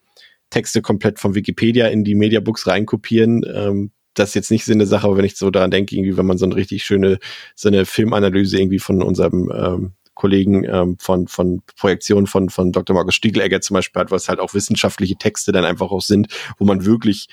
Texte 0.50 0.82
komplett 0.82 1.18
von 1.20 1.34
Wikipedia 1.34 1.86
in 1.86 2.04
die 2.04 2.14
Mediabooks 2.14 2.66
reinkopieren. 2.66 3.44
Ähm, 3.52 3.90
das 4.20 4.30
ist 4.30 4.34
jetzt 4.34 4.50
nicht 4.50 4.64
so 4.64 4.72
eine 4.72 4.86
Sache, 4.86 5.06
aber 5.06 5.16
wenn 5.16 5.24
ich 5.24 5.36
so 5.36 5.50
daran 5.50 5.70
denke, 5.70 5.96
irgendwie, 5.96 6.16
wenn 6.16 6.26
man 6.26 6.38
so 6.38 6.46
eine 6.46 6.56
richtig 6.56 6.84
schöne, 6.84 7.18
so 7.54 7.68
eine 7.68 7.86
Filmanalyse 7.86 8.58
irgendwie 8.58 8.78
von 8.78 9.02
unserem 9.02 9.50
ähm, 9.54 9.92
Kollegen 10.14 10.64
ähm, 10.64 10.96
von, 10.98 11.28
von 11.28 11.62
Projektionen 11.76 12.26
von, 12.26 12.50
von 12.50 12.72
Dr. 12.72 12.94
Markus 12.94 13.14
Stiegelegger 13.14 13.60
zum 13.62 13.74
Beispiel 13.74 14.00
hat, 14.00 14.10
was 14.10 14.28
halt 14.28 14.38
auch 14.38 14.52
wissenschaftliche 14.52 15.16
Texte 15.16 15.50
dann 15.50 15.64
einfach 15.64 15.90
auch 15.90 16.02
sind, 16.02 16.28
wo 16.58 16.66
man 16.66 16.84
wirklich 16.84 17.28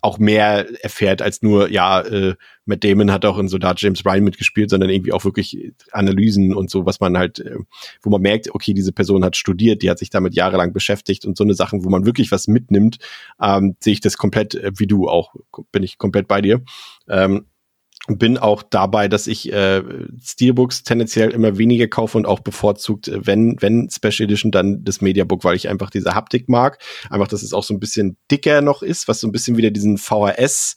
auch 0.00 0.18
mehr 0.18 0.66
erfährt 0.82 1.22
als 1.22 1.42
nur, 1.42 1.70
ja, 1.70 2.00
äh, 2.00 2.34
Matt 2.64 2.84
Damon 2.84 3.10
hat 3.10 3.24
auch 3.24 3.38
in 3.38 3.48
Soldat 3.48 3.80
James 3.80 4.04
Ryan 4.04 4.24
mitgespielt, 4.24 4.70
sondern 4.70 4.90
irgendwie 4.90 5.12
auch 5.12 5.24
wirklich 5.24 5.72
Analysen 5.92 6.54
und 6.54 6.70
so, 6.70 6.86
was 6.86 7.00
man 7.00 7.18
halt, 7.18 7.40
äh, 7.40 7.56
wo 8.02 8.10
man 8.10 8.22
merkt, 8.22 8.54
okay, 8.54 8.74
diese 8.74 8.92
Person 8.92 9.24
hat 9.24 9.36
studiert, 9.36 9.82
die 9.82 9.90
hat 9.90 9.98
sich 9.98 10.10
damit 10.10 10.34
jahrelang 10.34 10.72
beschäftigt 10.72 11.24
und 11.24 11.36
so 11.36 11.44
eine 11.44 11.54
Sachen, 11.54 11.84
wo 11.84 11.90
man 11.90 12.06
wirklich 12.06 12.30
was 12.32 12.48
mitnimmt, 12.48 12.98
ähm, 13.42 13.76
sehe 13.80 13.92
ich 13.92 14.00
das 14.00 14.16
komplett 14.16 14.54
äh, 14.54 14.72
wie 14.76 14.86
du 14.86 15.08
auch, 15.08 15.34
bin 15.72 15.82
ich 15.82 15.98
komplett 15.98 16.28
bei 16.28 16.40
dir. 16.40 16.62
Ähm, 17.08 17.46
bin 18.18 18.38
auch 18.38 18.62
dabei, 18.62 19.08
dass 19.08 19.26
ich 19.26 19.52
äh, 19.52 19.82
Steelbooks 20.22 20.82
tendenziell 20.82 21.30
immer 21.30 21.58
weniger 21.58 21.88
kaufe 21.88 22.18
und 22.18 22.26
auch 22.26 22.40
bevorzugt, 22.40 23.08
äh, 23.08 23.26
wenn, 23.26 23.56
wenn 23.60 23.88
Special 23.90 24.24
Edition, 24.24 24.50
dann 24.50 24.84
das 24.84 25.00
Mediabook, 25.00 25.44
weil 25.44 25.56
ich 25.56 25.68
einfach 25.68 25.90
diese 25.90 26.14
Haptik 26.14 26.48
mag. 26.48 26.78
Einfach, 27.08 27.28
dass 27.28 27.42
es 27.42 27.52
auch 27.52 27.64
so 27.64 27.74
ein 27.74 27.80
bisschen 27.80 28.16
dicker 28.30 28.60
noch 28.62 28.82
ist, 28.82 29.08
was 29.08 29.20
so 29.20 29.28
ein 29.28 29.32
bisschen 29.32 29.56
wieder 29.56 29.70
diesen 29.70 29.98
VHS 29.98 30.76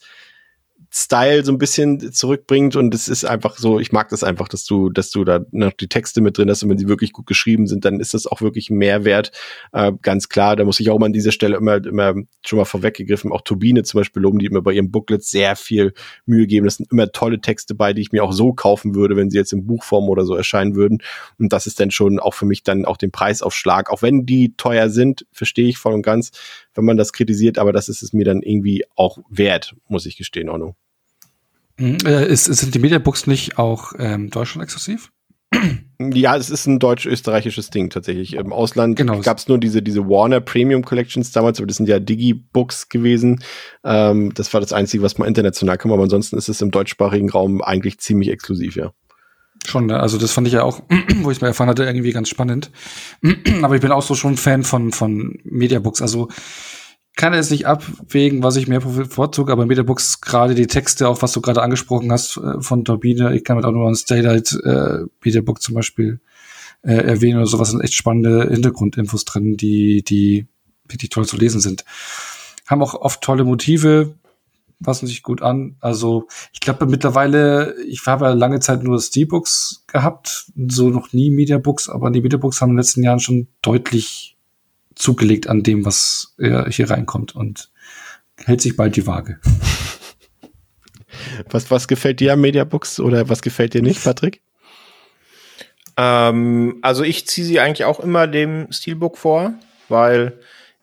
Style 0.96 1.44
so 1.44 1.50
ein 1.50 1.58
bisschen 1.58 2.12
zurückbringt 2.12 2.76
und 2.76 2.94
es 2.94 3.08
ist 3.08 3.24
einfach 3.24 3.58
so, 3.58 3.80
ich 3.80 3.90
mag 3.90 4.10
das 4.10 4.22
einfach, 4.22 4.46
dass 4.46 4.64
du, 4.64 4.90
dass 4.90 5.10
du 5.10 5.24
da 5.24 5.40
noch 5.50 5.72
die 5.72 5.88
Texte 5.88 6.20
mit 6.20 6.38
drin 6.38 6.48
hast 6.48 6.62
und 6.62 6.70
wenn 6.70 6.78
sie 6.78 6.86
wirklich 6.86 7.12
gut 7.12 7.26
geschrieben 7.26 7.66
sind, 7.66 7.84
dann 7.84 7.98
ist 7.98 8.14
das 8.14 8.28
auch 8.28 8.42
wirklich 8.42 8.70
ein 8.70 8.76
Mehrwert, 8.78 9.32
äh, 9.72 9.90
ganz 10.02 10.28
klar. 10.28 10.54
Da 10.54 10.64
muss 10.64 10.78
ich 10.78 10.90
auch 10.90 10.98
mal 11.00 11.06
an 11.06 11.12
dieser 11.12 11.32
Stelle 11.32 11.56
immer, 11.56 11.84
immer 11.84 12.14
schon 12.46 12.60
mal 12.60 12.64
vorweggegriffen, 12.64 13.32
auch 13.32 13.40
Turbine 13.40 13.82
zum 13.82 13.98
Beispiel 13.98 14.22
loben, 14.22 14.38
die 14.38 14.46
immer 14.46 14.62
bei 14.62 14.72
ihrem 14.72 14.92
Booklet 14.92 15.24
sehr 15.24 15.56
viel 15.56 15.94
Mühe 16.26 16.46
geben. 16.46 16.64
Das 16.64 16.76
sind 16.76 16.92
immer 16.92 17.10
tolle 17.10 17.40
Texte 17.40 17.74
bei, 17.74 17.92
die 17.92 18.02
ich 18.02 18.12
mir 18.12 18.22
auch 18.22 18.32
so 18.32 18.52
kaufen 18.52 18.94
würde, 18.94 19.16
wenn 19.16 19.30
sie 19.30 19.38
jetzt 19.38 19.52
in 19.52 19.66
Buchform 19.66 20.08
oder 20.08 20.24
so 20.24 20.36
erscheinen 20.36 20.76
würden. 20.76 20.98
Und 21.40 21.52
das 21.52 21.66
ist 21.66 21.80
dann 21.80 21.90
schon 21.90 22.20
auch 22.20 22.34
für 22.34 22.46
mich 22.46 22.62
dann 22.62 22.84
auch 22.84 22.98
den 22.98 23.10
Preisaufschlag, 23.10 23.90
auch 23.90 24.02
wenn 24.02 24.26
die 24.26 24.54
teuer 24.56 24.88
sind, 24.90 25.26
verstehe 25.32 25.66
ich 25.66 25.76
voll 25.76 25.92
und 25.92 26.02
ganz, 26.02 26.30
wenn 26.72 26.84
man 26.84 26.96
das 26.96 27.12
kritisiert, 27.12 27.58
aber 27.58 27.72
das 27.72 27.88
ist 27.88 28.02
es 28.02 28.12
mir 28.12 28.24
dann 28.24 28.42
irgendwie 28.42 28.84
auch 28.94 29.18
wert, 29.28 29.74
muss 29.88 30.06
ich 30.06 30.16
gestehen, 30.16 30.48
Onno. 30.48 30.76
Mhm, 31.78 31.98
äh, 32.06 32.26
ist, 32.26 32.44
sind 32.44 32.74
die 32.74 32.78
Mediabooks 32.78 33.26
nicht 33.26 33.58
auch 33.58 33.92
ähm, 33.98 34.30
Deutschland 34.30 34.64
exklusiv? 34.64 35.10
Ja, 36.00 36.36
es 36.36 36.50
ist 36.50 36.66
ein 36.66 36.78
deutsch-österreichisches 36.78 37.70
Ding 37.70 37.88
tatsächlich. 37.88 38.34
Im 38.34 38.52
Ausland 38.52 38.96
genau. 38.96 39.20
gab 39.20 39.38
es 39.38 39.48
nur 39.48 39.58
diese, 39.58 39.82
diese 39.82 40.08
Warner 40.08 40.40
Premium 40.40 40.84
Collections 40.84 41.30
damals, 41.30 41.58
aber 41.58 41.66
das 41.66 41.76
sind 41.76 41.88
ja 41.88 41.98
Digi-Books 42.00 42.88
gewesen. 42.88 43.42
Ähm, 43.84 44.34
das 44.34 44.52
war 44.52 44.60
das 44.60 44.72
Einzige, 44.72 45.02
was 45.02 45.18
mal 45.18 45.26
international 45.26 45.78
kam, 45.78 45.92
aber 45.92 46.02
ansonsten 46.02 46.36
ist 46.36 46.48
es 46.48 46.60
im 46.60 46.70
deutschsprachigen 46.70 47.30
Raum 47.30 47.62
eigentlich 47.62 47.98
ziemlich 47.98 48.30
exklusiv, 48.30 48.76
ja. 48.76 48.92
Schon, 49.66 49.86
ne? 49.86 50.00
also 50.00 50.18
das 50.18 50.32
fand 50.32 50.46
ich 50.46 50.54
ja 50.54 50.62
auch, 50.62 50.82
wo 51.22 51.30
ich 51.30 51.38
es 51.38 51.40
mal 51.40 51.48
erfahren 51.48 51.70
hatte, 51.70 51.84
irgendwie 51.84 52.12
ganz 52.12 52.28
spannend. 52.28 52.70
aber 53.62 53.76
ich 53.76 53.80
bin 53.80 53.92
auch 53.92 54.02
so 54.02 54.14
schon 54.14 54.36
Fan 54.36 54.64
von, 54.64 54.92
von 54.92 55.38
Mediabooks. 55.44 56.02
Also 56.02 56.28
kann 57.16 57.32
es 57.32 57.50
nicht 57.50 57.66
abwägen, 57.66 58.42
was 58.42 58.56
ich 58.56 58.66
mehr 58.66 58.80
bevorzuge, 58.80 59.52
aber 59.52 59.66
Metabooks 59.66 60.20
gerade 60.20 60.54
die 60.54 60.66
Texte, 60.66 61.08
auch 61.08 61.22
was 61.22 61.32
du 61.32 61.40
gerade 61.40 61.62
angesprochen 61.62 62.10
hast 62.10 62.36
äh, 62.38 62.60
von 62.60 62.84
Turbine, 62.84 63.36
ich 63.36 63.44
kann 63.44 63.56
mit 63.56 63.64
auch 63.64 63.72
nur 63.72 63.88
ein 63.88 63.94
Staylight 63.94 64.52
äh, 64.64 65.04
Metabook 65.24 65.62
zum 65.62 65.74
Beispiel 65.74 66.20
äh, 66.82 66.94
erwähnen 66.94 67.38
oder 67.38 67.46
sowas, 67.46 67.70
sind 67.70 67.82
echt 67.82 67.94
spannende 67.94 68.48
Hintergrundinfos 68.50 69.24
drin, 69.24 69.56
die, 69.56 70.02
die 70.02 70.46
wirklich 70.88 71.10
toll 71.10 71.26
zu 71.26 71.36
lesen 71.36 71.60
sind. 71.60 71.84
Haben 72.66 72.82
auch 72.82 72.94
oft 72.94 73.20
tolle 73.20 73.44
Motive, 73.44 74.14
passen 74.82 75.06
sich 75.06 75.22
gut 75.22 75.40
an. 75.40 75.76
Also 75.80 76.26
ich 76.52 76.60
glaube 76.60 76.86
mittlerweile, 76.86 77.76
ich 77.88 78.04
habe 78.06 78.24
ja 78.26 78.32
lange 78.32 78.60
Zeit 78.60 78.82
nur 78.82 79.00
Steelbooks 79.00 79.84
gehabt, 79.86 80.46
so 80.68 80.90
noch 80.90 81.12
nie 81.12 81.30
Mediabooks, 81.30 81.88
aber 81.88 82.10
die 82.10 82.20
Mediabooks 82.20 82.60
haben 82.60 82.70
in 82.70 82.76
den 82.76 82.80
letzten 82.80 83.02
Jahren 83.02 83.20
schon 83.20 83.48
deutlich 83.62 84.33
zugelegt 84.94 85.48
an 85.48 85.62
dem, 85.62 85.84
was 85.84 86.34
äh, 86.38 86.70
hier 86.70 86.90
reinkommt 86.90 87.34
und 87.34 87.70
hält 88.36 88.60
sich 88.60 88.76
bald 88.76 88.96
die 88.96 89.06
Waage. 89.06 89.40
Was, 91.48 91.70
was 91.70 91.86
gefällt 91.86 92.18
dir 92.18 92.32
am 92.32 92.40
Mediabooks 92.40 92.98
oder 92.98 93.28
was 93.28 93.40
gefällt 93.40 93.74
dir 93.74 93.82
nicht, 93.82 94.02
Patrick? 94.02 94.42
Ähm, 95.96 96.78
also 96.82 97.04
ich 97.04 97.26
ziehe 97.26 97.46
sie 97.46 97.60
eigentlich 97.60 97.84
auch 97.84 98.00
immer 98.00 98.26
dem 98.26 98.70
Steelbook 98.70 99.16
vor, 99.16 99.54
weil 99.88 100.40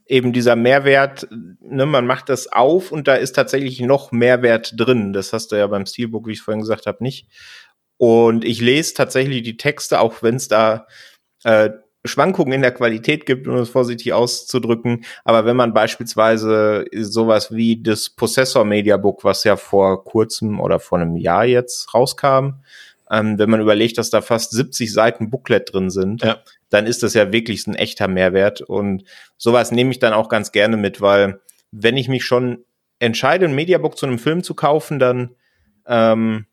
eben 0.07 0.33
dieser 0.33 0.55
Mehrwert, 0.55 1.27
ne, 1.31 1.85
man 1.85 2.05
macht 2.05 2.29
das 2.29 2.47
auf 2.51 2.91
und 2.91 3.07
da 3.07 3.15
ist 3.15 3.33
tatsächlich 3.33 3.79
noch 3.81 4.11
Mehrwert 4.11 4.73
drin. 4.75 5.13
Das 5.13 5.33
hast 5.33 5.51
du 5.51 5.57
ja 5.57 5.67
beim 5.67 5.85
Steelbook, 5.85 6.27
wie 6.27 6.33
ich 6.33 6.41
vorhin 6.41 6.61
gesagt 6.61 6.85
habe, 6.85 7.03
nicht. 7.03 7.27
Und 7.97 8.43
ich 8.43 8.61
lese 8.61 8.93
tatsächlich 8.93 9.43
die 9.43 9.57
Texte, 9.57 9.99
auch 9.99 10.23
wenn 10.23 10.35
es 10.35 10.47
da 10.47 10.87
äh, 11.43 11.69
Schwankungen 12.03 12.53
in 12.53 12.61
der 12.61 12.73
Qualität 12.73 13.25
gibt, 13.25 13.47
um 13.47 13.55
es 13.57 13.69
vorsichtig 13.69 14.13
auszudrücken. 14.13 15.05
Aber 15.23 15.45
wenn 15.45 15.55
man 15.55 15.73
beispielsweise 15.73 16.85
sowas 16.93 17.53
wie 17.53 17.81
das 17.81 18.09
Possessor 18.09 18.65
Media 18.65 18.97
Book, 18.97 19.23
was 19.23 19.43
ja 19.43 19.55
vor 19.55 20.03
kurzem 20.03 20.59
oder 20.59 20.79
vor 20.79 20.99
einem 20.99 21.15
Jahr 21.15 21.45
jetzt 21.45 21.93
rauskam, 21.93 22.61
ähm, 23.11 23.37
wenn 23.37 23.49
man 23.49 23.61
überlegt, 23.61 23.97
dass 23.97 24.09
da 24.09 24.21
fast 24.21 24.51
70 24.51 24.91
Seiten 24.91 25.29
Booklet 25.29 25.73
drin 25.73 25.89
sind, 25.89 26.23
ja. 26.23 26.39
dann 26.69 26.87
ist 26.87 27.03
das 27.03 27.13
ja 27.13 27.31
wirklich 27.31 27.67
ein 27.67 27.75
echter 27.75 28.07
Mehrwert. 28.07 28.61
Und 28.61 29.03
sowas 29.37 29.71
nehme 29.71 29.91
ich 29.91 29.99
dann 29.99 30.13
auch 30.13 30.29
ganz 30.29 30.51
gerne 30.51 30.77
mit, 30.77 31.01
weil 31.01 31.41
wenn 31.71 31.97
ich 31.97 32.07
mich 32.07 32.23
schon 32.23 32.63
entscheide, 32.99 33.45
ein 33.45 33.55
Mediabook 33.55 33.97
zu 33.97 34.05
einem 34.05 34.19
Film 34.19 34.43
zu 34.43 34.55
kaufen, 34.55 34.97
dann 34.97 35.35
ähm, 35.87 36.45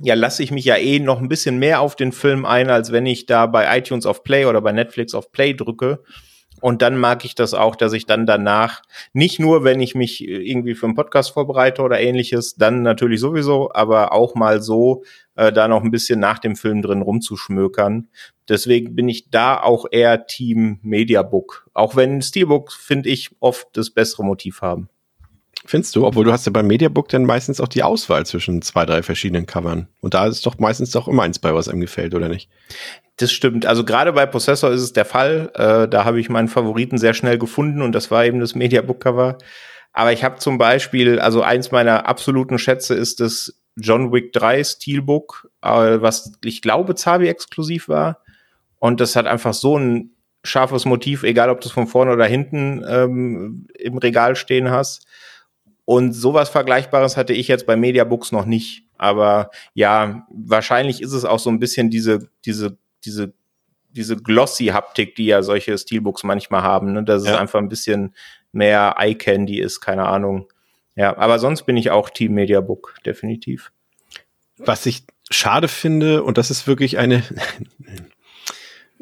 ja, 0.00 0.14
lasse 0.14 0.42
ich 0.42 0.50
mich 0.50 0.64
ja 0.64 0.76
eh 0.76 0.98
noch 0.98 1.20
ein 1.20 1.28
bisschen 1.28 1.58
mehr 1.58 1.80
auf 1.80 1.96
den 1.96 2.12
Film 2.12 2.44
ein, 2.44 2.70
als 2.70 2.92
wenn 2.92 3.06
ich 3.06 3.26
da 3.26 3.46
bei 3.46 3.78
iTunes 3.78 4.06
auf 4.06 4.24
Play 4.24 4.46
oder 4.46 4.60
bei 4.60 4.72
Netflix 4.72 5.14
auf 5.14 5.30
Play 5.30 5.54
drücke. 5.54 6.02
Und 6.60 6.82
dann 6.82 6.96
mag 6.96 7.24
ich 7.24 7.34
das 7.34 7.52
auch, 7.52 7.76
dass 7.76 7.92
ich 7.92 8.06
dann 8.06 8.26
danach, 8.26 8.80
nicht 9.12 9.38
nur, 9.38 9.64
wenn 9.64 9.80
ich 9.80 9.94
mich 9.94 10.26
irgendwie 10.26 10.74
für 10.74 10.86
einen 10.86 10.94
Podcast 10.94 11.32
vorbereite 11.32 11.82
oder 11.82 12.00
ähnliches, 12.00 12.54
dann 12.54 12.82
natürlich 12.82 13.20
sowieso, 13.20 13.70
aber 13.72 14.12
auch 14.12 14.34
mal 14.34 14.62
so, 14.62 15.02
äh, 15.36 15.52
da 15.52 15.68
noch 15.68 15.82
ein 15.82 15.90
bisschen 15.90 16.20
nach 16.20 16.38
dem 16.38 16.56
Film 16.56 16.80
drin 16.80 17.02
rumzuschmökern. 17.02 18.08
Deswegen 18.48 18.94
bin 18.94 19.08
ich 19.08 19.30
da 19.30 19.60
auch 19.60 19.84
eher 19.90 20.26
Team 20.26 20.78
Mediabook. 20.82 21.68
Auch 21.74 21.96
wenn 21.96 22.22
Steelbook, 22.22 22.72
finde 22.72 23.10
ich, 23.10 23.30
oft 23.40 23.68
das 23.72 23.90
bessere 23.90 24.24
Motiv 24.24 24.62
haben. 24.62 24.88
Findest 25.66 25.96
du, 25.96 26.06
obwohl 26.06 26.24
du 26.24 26.32
hast 26.32 26.46
ja 26.46 26.52
beim 26.52 26.66
Mediabook 26.66 27.08
dann 27.08 27.24
meistens 27.24 27.60
auch 27.60 27.68
die 27.68 27.82
Auswahl 27.82 28.26
zwischen 28.26 28.60
zwei, 28.62 28.84
drei 28.84 29.02
verschiedenen 29.02 29.46
Covern. 29.46 29.88
Und 30.00 30.14
da 30.14 30.26
ist 30.26 30.44
doch 30.44 30.58
meistens 30.58 30.90
doch 30.90 31.08
immer 31.08 31.22
eins 31.22 31.38
bei, 31.38 31.54
was 31.54 31.68
einem 31.68 31.80
gefällt, 31.80 32.14
oder 32.14 32.28
nicht? 32.28 32.50
Das 33.16 33.32
stimmt. 33.32 33.64
Also 33.64 33.84
gerade 33.84 34.12
bei 34.12 34.26
Possessor 34.26 34.70
ist 34.70 34.82
es 34.82 34.92
der 34.92 35.04
Fall. 35.04 35.50
Äh, 35.54 35.88
da 35.88 36.04
habe 36.04 36.20
ich 36.20 36.28
meinen 36.28 36.48
Favoriten 36.48 36.98
sehr 36.98 37.14
schnell 37.14 37.38
gefunden 37.38 37.80
und 37.80 37.92
das 37.92 38.10
war 38.10 38.24
eben 38.24 38.40
das 38.40 38.54
Mediabook-Cover. 38.54 39.38
Aber 39.92 40.12
ich 40.12 40.24
habe 40.24 40.36
zum 40.36 40.58
Beispiel, 40.58 41.20
also 41.20 41.42
eins 41.42 41.70
meiner 41.70 42.06
absoluten 42.06 42.58
Schätze 42.58 42.94
ist 42.94 43.20
das 43.20 43.54
John 43.76 44.12
Wick 44.12 44.32
3 44.32 44.64
Steelbook, 44.64 45.50
äh, 45.62 45.68
was 46.00 46.32
ich 46.44 46.62
glaube 46.62 46.94
Zabi 46.94 47.28
exklusiv 47.28 47.88
war. 47.88 48.20
Und 48.78 49.00
das 49.00 49.16
hat 49.16 49.26
einfach 49.26 49.54
so 49.54 49.78
ein 49.78 50.10
scharfes 50.42 50.84
Motiv, 50.84 51.22
egal 51.22 51.48
ob 51.48 51.60
du 51.60 51.68
es 51.68 51.72
von 51.72 51.86
vorne 51.86 52.12
oder 52.12 52.26
hinten 52.26 52.84
ähm, 52.86 53.66
im 53.78 53.98
Regal 53.98 54.36
stehen 54.36 54.70
hast. 54.70 55.06
Und 55.84 56.12
sowas 56.12 56.48
Vergleichbares 56.48 57.16
hatte 57.16 57.32
ich 57.32 57.48
jetzt 57.48 57.66
bei 57.66 57.76
Mediabooks 57.76 58.32
noch 58.32 58.46
nicht. 58.46 58.84
Aber 58.96 59.50
ja, 59.74 60.26
wahrscheinlich 60.30 61.02
ist 61.02 61.12
es 61.12 61.24
auch 61.24 61.38
so 61.38 61.50
ein 61.50 61.58
bisschen 61.58 61.90
diese, 61.90 62.30
diese, 62.44 62.78
diese, 63.04 63.34
diese 63.90 64.16
Glossy-Haptik, 64.16 65.14
die 65.14 65.26
ja 65.26 65.42
solche 65.42 65.76
Steelbooks 65.76 66.24
manchmal 66.24 66.62
haben, 66.62 66.92
ne? 66.92 67.04
dass 67.04 67.24
ja. 67.24 67.32
es 67.32 67.38
einfach 67.38 67.58
ein 67.58 67.68
bisschen 67.68 68.14
mehr 68.52 68.94
Eye-Candy 68.98 69.60
ist, 69.60 69.80
keine 69.80 70.06
Ahnung. 70.06 70.48
Ja, 70.96 71.16
aber 71.16 71.38
sonst 71.38 71.64
bin 71.64 71.76
ich 71.76 71.90
auch 71.90 72.08
Team 72.08 72.34
Mediabook, 72.34 72.94
definitiv. 73.04 73.72
Was 74.56 74.86
ich 74.86 75.04
schade 75.30 75.68
finde, 75.68 76.22
und 76.22 76.38
das 76.38 76.50
ist 76.50 76.66
wirklich 76.66 76.98
eine 76.98 77.22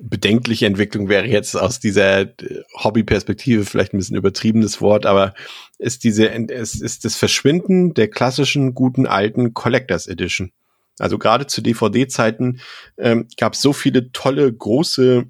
bedenkliche 0.03 0.67
Entwicklung 0.67 1.09
wäre 1.09 1.27
jetzt 1.27 1.55
aus 1.55 1.79
dieser 1.79 2.27
Hobbyperspektive 2.75 3.65
vielleicht 3.65 3.95
ein 3.95 3.99
bisschen 3.99 4.17
übertriebenes 4.17 4.81
Wort, 4.81 5.07
aber 5.07 5.35
ist 5.79 6.05
diese, 6.05 6.29
es 6.31 6.81
ist 6.81 7.05
das 7.05 7.17
Verschwinden 7.17 7.95
der 7.95 8.09
klassischen 8.09 8.75
guten 8.75 9.07
alten 9.07 9.55
Collectors 9.55 10.09
Edition. 10.09 10.53
Also 10.99 11.19
gerade 11.19 11.47
zu 11.47 11.63
DVD-Zeiten 11.63 12.61
ähm, 12.99 13.29
gab 13.39 13.55
es 13.55 13.63
so 13.63 13.73
viele 13.73 14.13
tolle 14.13 14.53
große 14.53 15.25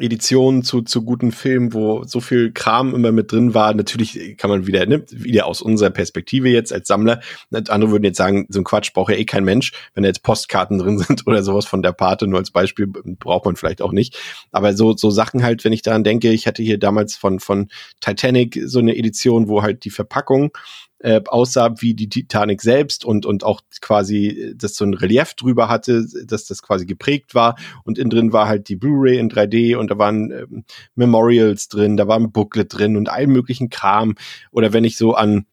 Editionen 0.00 0.62
zu, 0.62 0.82
zu 0.82 1.02
guten 1.02 1.32
Filmen, 1.32 1.72
wo 1.72 2.04
so 2.04 2.20
viel 2.20 2.52
Kram 2.52 2.94
immer 2.94 3.12
mit 3.12 3.32
drin 3.32 3.54
war. 3.54 3.74
Natürlich 3.74 4.36
kann 4.36 4.50
man 4.50 4.66
wieder, 4.66 4.86
ne, 4.86 5.04
wieder 5.10 5.46
aus 5.46 5.62
unserer 5.62 5.90
Perspektive 5.90 6.48
jetzt 6.48 6.72
als 6.72 6.88
Sammler, 6.88 7.20
andere 7.50 7.90
würden 7.90 8.04
jetzt 8.04 8.18
sagen, 8.18 8.46
so 8.48 8.60
ein 8.60 8.64
Quatsch 8.64 8.92
braucht 8.92 9.10
ja 9.10 9.16
eh 9.16 9.24
kein 9.24 9.44
Mensch, 9.44 9.72
wenn 9.94 10.02
da 10.02 10.08
jetzt 10.08 10.22
Postkarten 10.22 10.78
drin 10.78 10.98
sind 11.06 11.26
oder 11.26 11.42
sowas 11.42 11.66
von 11.66 11.82
der 11.82 11.92
Pate, 11.92 12.26
nur 12.26 12.38
als 12.38 12.50
Beispiel 12.50 12.86
braucht 12.86 13.44
man 13.44 13.56
vielleicht 13.56 13.82
auch 13.82 13.92
nicht. 13.92 14.18
Aber 14.52 14.74
so, 14.74 14.96
so 14.96 15.10
Sachen 15.10 15.42
halt, 15.42 15.64
wenn 15.64 15.72
ich 15.72 15.82
daran 15.82 16.04
denke, 16.04 16.30
ich 16.30 16.46
hatte 16.46 16.62
hier 16.62 16.78
damals 16.78 17.16
von, 17.16 17.40
von 17.40 17.68
Titanic 18.00 18.60
so 18.64 18.78
eine 18.78 18.96
Edition, 18.96 19.48
wo 19.48 19.62
halt 19.62 19.84
die 19.84 19.90
Verpackung 19.90 20.52
äh, 21.00 21.20
aussah 21.26 21.74
wie 21.78 21.94
die 21.94 22.08
Titanic 22.08 22.60
selbst 22.60 23.04
und, 23.04 23.26
und 23.26 23.44
auch 23.44 23.60
quasi 23.80 24.26
äh, 24.26 24.54
das 24.56 24.74
so 24.74 24.84
ein 24.84 24.94
Relief 24.94 25.34
drüber 25.34 25.68
hatte, 25.68 26.06
dass 26.26 26.46
das 26.46 26.62
quasi 26.62 26.86
geprägt 26.86 27.34
war. 27.34 27.56
Und 27.84 27.98
innen 27.98 28.10
drin 28.10 28.32
war 28.32 28.48
halt 28.48 28.68
die 28.68 28.76
Blu-ray 28.76 29.18
in 29.18 29.30
3D 29.30 29.76
und 29.76 29.90
da 29.90 29.98
waren 29.98 30.30
ähm, 30.30 30.64
Memorials 30.94 31.68
drin, 31.68 31.96
da 31.96 32.08
war 32.08 32.18
ein 32.18 32.32
Booklet 32.32 32.76
drin 32.76 32.96
und 32.96 33.08
allen 33.08 33.30
möglichen 33.30 33.70
Kram. 33.70 34.14
Oder 34.50 34.72
wenn 34.72 34.84
ich 34.84 34.96
so 34.96 35.14
an 35.14 35.46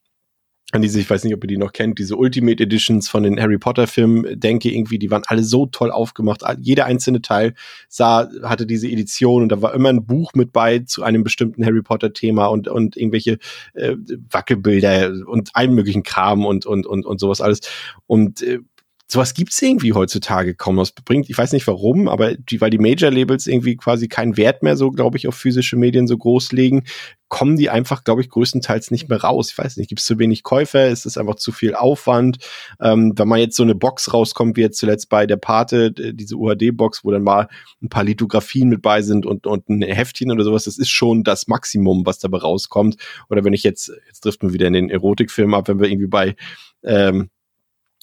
an 0.76 0.82
diese, 0.82 1.00
ich 1.00 1.10
weiß 1.10 1.24
nicht, 1.24 1.34
ob 1.34 1.44
ihr 1.44 1.48
die 1.48 1.58
noch 1.58 1.74
kennt, 1.74 1.98
diese 2.00 2.16
Ultimate 2.16 2.62
Editions 2.62 3.10
von 3.10 3.24
den 3.24 3.40
Harry 3.40 3.58
Potter 3.58 3.88
Filmen, 3.88 4.40
denke 4.40 4.70
irgendwie, 4.70 5.00
die 5.00 5.10
waren 5.10 5.24
alle 5.28 5.44
so 5.44 5.66
toll 5.66 5.92
aufgemacht. 5.92 6.42
Jeder 6.60 6.86
einzelne 6.86 7.22
Teil 7.22 7.54
sah, 7.88 8.30
hatte 8.44 8.66
diese 8.66 8.88
Edition 8.88 9.44
und 9.44 9.50
da 9.50 9.62
war 9.62 9.74
immer 9.74 9.90
ein 9.90 10.06
Buch 10.06 10.34
mit 10.34 10.52
bei 10.52 10.80
zu 10.80 11.04
einem 11.04 11.24
bestimmten 11.24 11.66
Harry 11.66 11.82
Potter 11.82 12.14
Thema 12.14 12.48
und, 12.48 12.68
und 12.68 12.98
irgendwelche 12.98 13.40
äh, 13.74 13.96
Wackelbilder 14.30 15.14
und 15.28 15.50
allen 15.54 15.74
möglichen 15.74 16.04
Kram 16.04 16.46
und, 16.46 16.66
und, 16.66 16.86
und, 16.86 17.06
und 17.06 17.20
sowas 17.20 17.42
alles. 17.42 17.62
Und 18.06 18.42
äh, 18.42 18.60
sowas 19.08 19.34
gibt's 19.34 19.62
irgendwie 19.62 19.94
heutzutage 19.94 20.56
kaum. 20.56 20.78
Das 20.78 20.92
bringt, 20.92 21.30
ich 21.30 21.38
weiß 21.38 21.52
nicht 21.54 21.68
warum, 21.68 22.08
aber 22.08 22.36
die, 22.36 22.60
weil 22.60 22.72
die 22.72 22.80
Major-Labels 22.80 23.46
irgendwie 23.46 23.76
quasi 23.78 24.08
keinen 24.08 24.36
Wert 24.36 24.64
mehr 24.64 24.76
so, 24.76 24.90
glaube 24.92 25.18
ich, 25.18 25.28
auf 25.28 25.36
physische 25.36 25.78
Medien 25.78 26.08
so 26.08 26.18
groß 26.18 26.52
legen, 26.52 26.84
kommen 27.28 27.56
die 27.56 27.70
einfach, 27.70 28.04
glaube 28.04 28.22
ich, 28.22 28.30
größtenteils 28.30 28.92
nicht 28.92 29.10
mehr 29.10 29.22
raus. 29.22 29.52
Ich 29.52 29.58
weiß 29.58 29.78
nicht, 29.78 29.90
gibt 29.90 30.00
es 30.00 30.08
zu 30.08 30.18
wenig 30.18 30.42
Käufer, 30.44 30.88
ist 30.88 31.06
es 31.06 31.18
einfach 31.18 31.36
zu 31.36 31.52
viel 31.52 31.76
Aufwand. 31.76 32.38
Ähm, 32.80 33.14
wenn 33.16 33.28
man 33.28 33.40
jetzt 33.40 33.56
so 33.56 33.64
eine 33.64 33.76
Box 33.76 34.12
rauskommt, 34.14 34.58
wie 34.58 34.62
jetzt 34.62 34.80
zuletzt 34.80 35.10
bei 35.10 35.28
der 35.28 35.38
Pate, 35.38 35.92
diese 35.92 36.36
UHD-Box, 36.36 37.04
wo 37.04 37.12
dann 37.12 37.24
mal 37.24 37.48
ein 37.82 37.90
paar 37.90 38.04
Lithografien 38.04 38.70
mit 38.70 38.82
bei 38.82 39.02
sind 39.02 39.26
und, 39.26 39.46
und 39.46 39.70
ein 39.70 39.82
Heftchen 39.84 40.32
oder 40.32 40.44
sowas, 40.44 40.64
das 40.64 40.78
ist 40.78 40.90
schon 40.90 41.24
das 41.24 41.48
Maximum, 41.48 42.06
was 42.06 42.20
dabei 42.20 42.40
rauskommt. 42.40 42.98
Oder 43.30 43.44
wenn 43.44 43.54
ich 43.54 43.64
jetzt, 43.64 43.92
jetzt 44.08 44.22
trifft 44.22 44.42
man 44.42 44.54
wieder 44.54 44.68
in 44.68 44.74
den 44.74 44.90
Erotikfilm 44.90 45.54
ab, 45.54 45.68
wenn 45.68 45.80
wir 45.80 45.90
irgendwie 45.90 46.08
bei 46.08 46.36
ähm, 46.84 47.30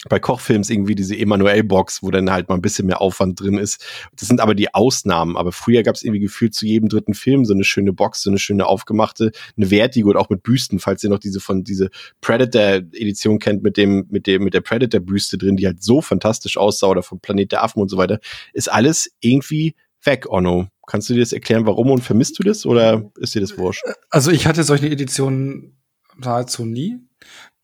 bei 0.09 0.19
Kochfilms 0.19 0.69
irgendwie 0.69 0.95
diese 0.95 1.17
Emanuel-Box, 1.17 2.03
wo 2.03 2.11
dann 2.11 2.31
halt 2.31 2.49
mal 2.49 2.57
ein 2.57 2.63
bisschen 2.63 2.87
mehr 2.87 3.01
Aufwand 3.01 3.41
drin 3.41 3.57
ist. 3.59 3.85
Das 4.17 4.29
sind 4.29 4.41
aber 4.41 4.55
die 4.55 4.75
Ausnahmen. 4.75 5.37
Aber 5.37 5.53
früher 5.53 5.83
gab 5.83 5.95
es 5.95 6.03
irgendwie 6.03 6.21
gefühlt 6.21 6.55
zu 6.55 6.67
jedem 6.67 6.89
dritten 6.89 7.15
Film 7.15 7.45
so 7.45 7.55
eine 7.55 7.65
schöne 7.65 7.93
Box, 7.93 8.23
so 8.23 8.31
eine 8.31 8.39
schöne 8.39 8.67
aufgemachte, 8.67 9.31
eine 9.57 9.71
wertige 9.71 10.09
und 10.09 10.17
auch 10.17 10.29
mit 10.29 10.43
Büsten, 10.43 10.81
falls 10.81 11.05
ihr 11.05 11.11
noch 11.11 11.21
diese 11.21 11.41
von 11.41 11.63
diese 11.63 11.91
Predator-Edition 12.21 13.39
kennt 13.39 13.63
mit 13.63 13.77
dem, 13.77 14.07
mit 14.11 14.27
dem, 14.27 14.43
mit 14.43 14.55
der 14.55 14.61
Predator-Büste 14.61 15.39
drin, 15.39 15.57
die 15.57 15.67
halt 15.67 15.83
so 15.83 16.01
fantastisch 16.01 16.57
aussah 16.57 16.89
oder 16.89 17.03
vom 17.03 17.21
Planet 17.21 17.53
der 17.53 17.63
Affen 17.63 17.81
und 17.81 17.89
so 17.89 17.97
weiter, 17.97 18.19
ist 18.53 18.71
alles 18.71 19.11
irgendwie 19.21 19.75
weg, 20.05 20.29
Onno. 20.29 20.67
Kannst 20.89 21.09
du 21.09 21.15
dir 21.15 21.21
das 21.21 21.33
erklären, 21.33 21.65
warum 21.65 21.91
und 21.91 22.03
vermisst 22.03 22.39
du 22.39 22.43
das 22.43 22.67
oder 22.67 23.11
ist 23.17 23.35
dir 23.37 23.41
das 23.41 23.57
wurscht? 23.57 23.85
Also 24.11 24.33
ich 24.33 24.47
hatte 24.47 24.65
solche 24.65 24.89
Editionen 24.89 25.77
nahezu 26.17 26.65
nie. 26.65 26.99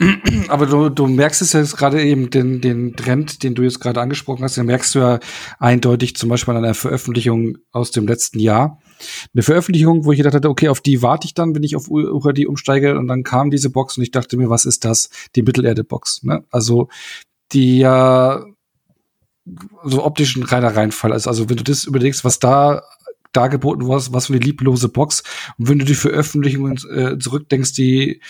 Aber 0.48 0.66
du, 0.66 0.88
du 0.90 1.06
merkst 1.06 1.42
es 1.42 1.52
jetzt 1.52 1.76
gerade 1.76 2.02
eben, 2.02 2.30
den, 2.30 2.60
den 2.60 2.94
Trend, 2.94 3.42
den 3.42 3.54
du 3.54 3.62
jetzt 3.62 3.80
gerade 3.80 4.00
angesprochen 4.00 4.44
hast, 4.44 4.56
den 4.56 4.66
merkst 4.66 4.94
du 4.94 5.00
ja 5.00 5.18
eindeutig 5.58 6.14
zum 6.14 6.28
Beispiel 6.28 6.54
an 6.54 6.64
einer 6.64 6.74
Veröffentlichung 6.74 7.58
aus 7.72 7.90
dem 7.90 8.06
letzten 8.06 8.38
Jahr. 8.38 8.80
Eine 9.34 9.42
Veröffentlichung, 9.42 10.04
wo 10.04 10.12
ich 10.12 10.18
gedacht 10.18 10.34
hatte, 10.34 10.48
okay, 10.48 10.68
auf 10.68 10.80
die 10.80 11.02
warte 11.02 11.26
ich 11.26 11.34
dann, 11.34 11.54
wenn 11.54 11.64
ich 11.64 11.74
auf 11.74 11.88
UHD 11.88 12.46
umsteige. 12.46 12.96
Und 12.96 13.08
dann 13.08 13.24
kam 13.24 13.50
diese 13.50 13.70
Box 13.70 13.96
und 13.96 14.04
ich 14.04 14.12
dachte 14.12 14.36
mir, 14.36 14.50
was 14.50 14.66
ist 14.66 14.84
das? 14.84 15.10
Die 15.34 15.42
Mittelerde-Box. 15.42 16.22
Ne? 16.22 16.44
Also 16.50 16.88
die 17.52 17.78
ja 17.78 18.44
so 19.84 20.04
optisch 20.04 20.36
ein 20.36 20.42
reiner 20.42 20.76
Reinfall 20.76 21.12
ist. 21.12 21.26
Also 21.26 21.48
wenn 21.48 21.56
du 21.56 21.64
das 21.64 21.84
überlegst, 21.84 22.24
was 22.24 22.38
da 22.38 22.82
dargeboten 23.32 23.86
wurde, 23.86 24.06
was 24.10 24.26
für 24.26 24.34
eine 24.34 24.42
lieblose 24.42 24.88
Box. 24.88 25.22
Und 25.58 25.68
wenn 25.68 25.78
du 25.78 25.84
die 25.84 25.94
Veröffentlichungen 25.94 26.78
äh, 26.90 27.18
zurückdenkst, 27.18 27.72
die 27.72 28.20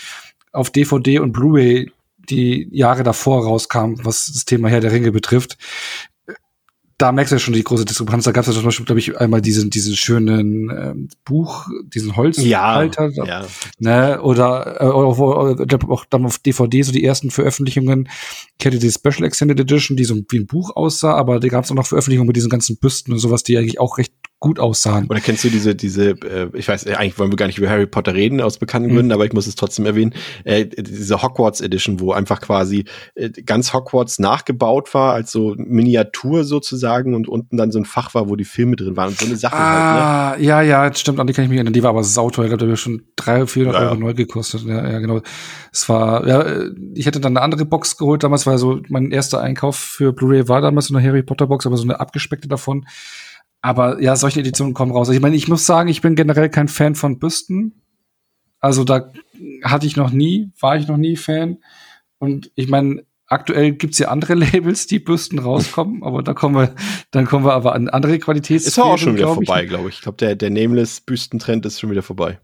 auf 0.51 0.69
DVD 0.69 1.19
und 1.19 1.31
Blu-ray 1.31 1.91
die 2.29 2.67
Jahre 2.71 3.03
davor 3.03 3.43
rauskam, 3.43 3.95
was 4.03 4.31
das 4.33 4.45
Thema 4.45 4.69
Herr 4.69 4.81
der 4.81 4.91
Ringe 4.91 5.11
betrifft, 5.11 5.57
da 6.99 7.13
merkst 7.13 7.31
du 7.31 7.35
ja 7.37 7.39
schon 7.39 7.53
die 7.53 7.63
große 7.63 7.85
Diskrepanz. 7.85 8.25
Da 8.25 8.33
gab 8.33 8.41
es 8.41 8.47
ja 8.47 8.53
zum 8.53 8.65
Beispiel, 8.65 8.85
glaube 8.85 8.99
ich, 8.99 9.17
einmal 9.17 9.41
diesen, 9.41 9.69
diesen 9.69 9.95
schönen 9.95 10.69
ähm, 10.69 11.09
Buch, 11.23 11.67
diesen 11.93 12.17
Holzhalter. 12.17 13.09
Ja, 13.13 13.25
ja. 13.25 13.47
Ne? 13.79 14.21
Oder 14.21 14.81
äh, 14.81 14.85
auch, 14.85 15.17
auch 15.17 16.05
dann 16.09 16.25
auf 16.25 16.39
DVD 16.39 16.81
so 16.81 16.91
die 16.91 17.05
ersten 17.05 17.31
Veröffentlichungen. 17.31 18.09
Ich 18.59 18.65
hatte 18.65 18.77
die 18.77 18.91
Special 18.91 19.23
Extended 19.23 19.57
Edition, 19.59 19.95
die 19.95 20.03
so 20.03 20.15
wie 20.29 20.39
ein 20.39 20.47
Buch 20.47 20.75
aussah, 20.75 21.13
aber 21.13 21.39
da 21.39 21.47
gab 21.47 21.63
es 21.63 21.71
auch 21.71 21.75
noch 21.75 21.87
Veröffentlichungen 21.87 22.27
mit 22.27 22.35
diesen 22.35 22.49
ganzen 22.49 22.77
Büsten 22.77 23.13
und 23.13 23.19
sowas, 23.19 23.43
die 23.43 23.57
eigentlich 23.57 23.79
auch 23.79 23.97
recht 23.97 24.13
gut 24.39 24.59
aussahen. 24.59 25.07
Oder 25.09 25.19
kennst 25.19 25.43
du 25.43 25.49
diese, 25.49 25.75
diese, 25.75 26.11
äh, 26.11 26.49
ich 26.53 26.67
weiß, 26.67 26.87
eigentlich 26.87 27.19
wollen 27.19 27.31
wir 27.31 27.35
gar 27.35 27.47
nicht 27.47 27.57
über 27.57 27.69
Harry 27.69 27.85
Potter 27.85 28.13
reden 28.13 28.39
aus 28.39 28.57
bekannten 28.57 28.89
mhm. 28.89 28.95
Gründen, 28.95 29.11
aber 29.11 29.25
ich 29.25 29.33
muss 29.33 29.47
es 29.47 29.55
trotzdem 29.55 29.85
erwähnen, 29.85 30.13
äh, 30.45 30.65
diese 30.65 31.21
Hogwarts 31.21 31.59
Edition, 31.59 31.99
wo 31.99 32.13
einfach 32.13 32.39
quasi 32.39 32.85
äh, 33.15 33.29
ganz 33.29 33.73
Hogwarts 33.73 34.17
nachgebaut 34.19 34.93
war, 34.93 35.13
als 35.13 35.31
so 35.31 35.55
Miniatur 35.57 36.45
sozusagen 36.45 37.15
und 37.15 37.27
unten 37.27 37.57
dann 37.57 37.71
so 37.71 37.79
ein 37.79 37.85
Fach 37.85 38.13
war, 38.13 38.29
wo 38.29 38.37
die 38.37 38.45
Filme 38.45 38.77
drin 38.77 38.95
waren 38.95 39.09
und 39.09 39.19
so 39.19 39.25
eine 39.25 39.35
Sache 39.35 39.57
ah, 39.57 40.29
halt, 40.29 40.39
ne? 40.39 40.45
ja, 40.45 40.61
ja, 40.61 40.93
stimmt, 40.93 41.19
an 41.19 41.27
die 41.27 41.33
kann 41.33 41.43
ich 41.43 41.49
mich 41.49 41.57
erinnern. 41.57 41.73
Die 41.73 41.83
war 41.83 41.89
aber 41.89 42.05
sauteuer, 42.05 42.45
ich 42.45 42.49
glaube, 42.49 42.65
die 42.65 42.71
hat 42.71 42.79
schon 42.79 43.03
300, 43.17 43.49
400 43.49 43.81
ja. 43.81 43.89
Euro 43.89 43.99
neu 43.99 44.13
gekostet. 44.13 44.63
Ja, 44.65 44.89
ja, 44.89 44.99
genau. 44.99 45.21
Es 45.73 45.89
war, 45.89 46.25
ja, 46.25 46.45
ich 46.95 47.05
hätte 47.05 47.19
dann 47.19 47.35
eine 47.35 47.43
andere 47.43 47.65
Box 47.65 47.97
geholt 47.97 48.23
damals, 48.23 48.45
weil 48.49 48.57
so 48.57 48.81
mein 48.89 49.11
erster 49.11 49.41
Einkauf 49.41 49.77
für 49.77 50.11
Blu-ray 50.11 50.47
war 50.47 50.61
damals 50.61 50.87
so 50.87 50.95
eine 50.95 51.05
Harry 51.05 51.23
Potter 51.23 51.47
Box, 51.47 51.65
aber 51.65 51.77
so 51.77 51.83
eine 51.83 51.99
abgespeckte 51.99 52.47
davon. 52.47 52.85
Aber 53.61 54.01
ja, 54.01 54.15
solche 54.15 54.39
Editionen 54.39 54.73
kommen 54.73 54.91
raus. 54.91 55.09
Ich 55.09 55.19
meine, 55.19 55.35
ich 55.35 55.47
muss 55.47 55.65
sagen, 55.65 55.89
ich 55.89 56.01
bin 56.01 56.15
generell 56.15 56.49
kein 56.49 56.67
Fan 56.67 56.95
von 56.95 57.19
Büsten. 57.19 57.81
Also 58.59 58.83
da 58.83 59.11
hatte 59.63 59.85
ich 59.85 59.95
noch 59.95 60.11
nie, 60.11 60.51
war 60.59 60.75
ich 60.77 60.87
noch 60.87 60.97
nie 60.97 61.15
Fan. 61.15 61.59
Und 62.17 62.51
ich 62.55 62.67
meine, 62.69 63.03
aktuell 63.27 63.73
gibt's 63.73 63.99
ja 63.99 64.09
andere 64.09 64.33
Labels, 64.35 64.87
die 64.87 64.99
Bürsten 64.99 65.39
rauskommen, 65.39 66.03
aber 66.03 66.23
da 66.23 66.33
kommen 66.33 66.55
wir, 66.55 66.75
dann 67.11 67.25
kommen 67.25 67.45
wir 67.45 67.53
aber 67.53 67.75
an 67.75 67.87
andere 67.87 68.19
Qualitäts. 68.19 68.65
Ist 68.65 68.79
auch 68.79 68.97
schon 68.97 69.13
wieder 69.13 69.25
glaub 69.25 69.35
vorbei, 69.35 69.65
glaube 69.65 69.89
ich. 69.89 69.95
Ich 69.95 70.01
glaube, 70.01 70.17
der, 70.17 70.35
der 70.35 70.49
Nameless-Büstentrend 70.49 71.65
ist 71.65 71.79
schon 71.79 71.91
wieder 71.91 72.03
vorbei. 72.03 72.39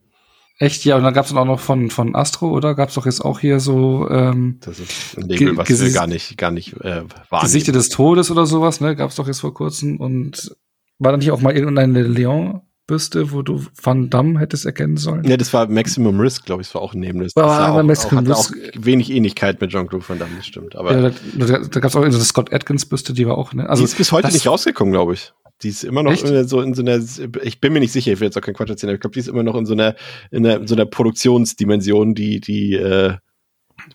Echt, 0.57 0.85
ja, 0.85 0.95
und 0.95 1.03
dann 1.03 1.13
gab's 1.13 1.29
dann 1.29 1.37
auch 1.37 1.45
noch 1.45 1.59
von, 1.59 1.89
von 1.89 2.15
Astro, 2.15 2.49
oder? 2.49 2.75
Gab's 2.75 2.93
doch 2.93 3.05
jetzt 3.05 3.19
auch 3.23 3.39
hier 3.39 3.59
so 3.59 4.09
ähm, 4.09 4.59
Das 4.61 4.79
ist 4.79 5.17
ein 5.17 5.27
Label, 5.27 5.57
was 5.57 5.67
wir 5.67 5.91
gar 5.91 6.07
nicht, 6.07 6.37
gar 6.37 6.51
nicht 6.51 6.73
äh, 6.77 7.03
wahrnehmen. 7.29 7.41
Gesichter 7.41 7.73
des 7.73 7.89
Todes 7.89 8.31
oder 8.31 8.45
sowas, 8.45 8.79
ne? 8.79 8.95
Gab's 8.95 9.15
doch 9.15 9.27
jetzt 9.27 9.41
vor 9.41 9.53
kurzem. 9.53 9.97
Und 9.97 10.55
war 10.97 11.11
da 11.11 11.17
nicht 11.17 11.31
auch 11.31 11.41
mal 11.41 11.53
irgendeine 11.53 12.03
Leon 12.03 12.61
Bürste, 12.87 13.31
wo 13.31 13.41
du 13.41 13.65
Van 13.81 14.09
Damme 14.11 14.39
hättest 14.39 14.65
erkennen 14.65 14.97
sollen? 14.97 15.23
Ja, 15.25 15.37
das 15.37 15.51
war 15.53 15.67
Maximum 15.67 16.19
Risk, 16.19 16.45
glaube 16.45 16.61
ich, 16.61 16.67
das 16.67 16.75
war 16.75 16.83
auch 16.83 16.93
ein 16.93 16.99
Nameless. 16.99 17.33
Das 17.33 17.43
war 17.43 17.59
aber 17.59 17.79
auch, 17.79 17.83
Maximum 17.83 18.31
auch, 18.31 18.37
auch 18.37 18.51
wenig 18.75 19.11
Ähnlichkeit 19.11 19.59
mit 19.59 19.71
Jean-Claude 19.71 20.07
Van 20.07 20.19
Damme, 20.19 20.33
das 20.37 20.45
stimmt. 20.45 20.75
Aber 20.75 20.93
ja, 20.93 21.09
da, 21.09 21.11
da, 21.33 21.59
da 21.59 21.79
gab 21.79 21.89
es 21.89 21.95
auch 21.95 22.03
eine 22.03 22.11
Scott 22.13 22.53
Atkins 22.53 22.85
Bürste, 22.85 23.13
die 23.13 23.25
war 23.25 23.37
auch, 23.37 23.53
ne? 23.53 23.67
Also 23.67 23.81
die 23.81 23.85
ist 23.85 23.97
bis 23.97 24.11
heute 24.11 24.31
nicht 24.31 24.47
rausgekommen, 24.47 24.91
glaube 24.91 25.15
ich. 25.15 25.33
Die 25.61 25.69
ist 25.69 25.83
immer 25.83 26.03
noch 26.03 26.11
Echt? 26.11 26.27
so 26.27 26.61
in 26.61 26.73
so 26.73 26.81
einer, 26.81 26.99
ich 27.43 27.61
bin 27.61 27.73
mir 27.73 27.79
nicht 27.79 27.93
sicher, 27.93 28.11
ich 28.11 28.19
will 28.19 28.27
jetzt 28.27 28.37
auch 28.37 28.41
keinen 28.41 28.55
Quatsch 28.55 28.69
erzählen, 28.69 28.89
aber 28.89 28.95
ich 28.95 29.01
glaube, 29.01 29.13
die 29.13 29.19
ist 29.21 29.29
immer 29.29 29.43
noch 29.43 29.55
in 29.55 29.65
so 29.65 29.73
einer, 29.73 29.95
in, 30.31 30.45
einer, 30.45 30.57
in 30.57 30.67
so 30.67 30.75
einer 30.75 30.85
Produktionsdimension, 30.85 32.13
die, 32.13 32.41
die, 32.41 32.73
äh, 32.73 33.15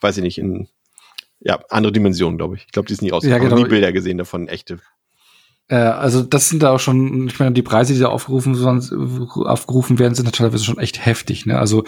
weiß 0.01 0.17
ich 0.17 0.23
nicht, 0.23 0.39
in, 0.39 0.69
ja, 1.41 1.61
andere 1.69 1.93
Dimensionen, 1.93 2.39
glaube 2.39 2.57
ich. 2.57 2.65
Ich 2.67 2.73
glaube, 2.73 2.87
die 2.87 2.95
ist 2.95 3.03
nie 3.03 3.11
rausgekommen. 3.11 3.33
Ja, 3.33 3.47
Ich 3.47 3.51
habe 3.51 3.57
genau. 3.57 3.67
nie 3.67 3.71
Bilder 3.71 3.93
gesehen 3.93 4.19
davon, 4.19 4.49
echte. 4.49 4.81
Äh, 5.71 5.77
also 5.77 6.23
das 6.23 6.49
sind 6.49 6.63
da 6.63 6.73
auch 6.73 6.81
schon, 6.81 7.29
ich 7.29 7.39
meine, 7.39 7.53
die 7.53 7.63
Preise, 7.63 7.95
die 7.95 8.01
da 8.01 8.09
aufgerufen, 8.09 8.55
sonst, 8.57 8.93
aufgerufen 8.93 9.99
werden, 9.99 10.15
sind 10.15 10.31
teilweise 10.35 10.65
schon 10.65 10.79
echt 10.79 11.07
heftig. 11.07 11.47
Ne? 11.47 11.59
Also 11.59 11.85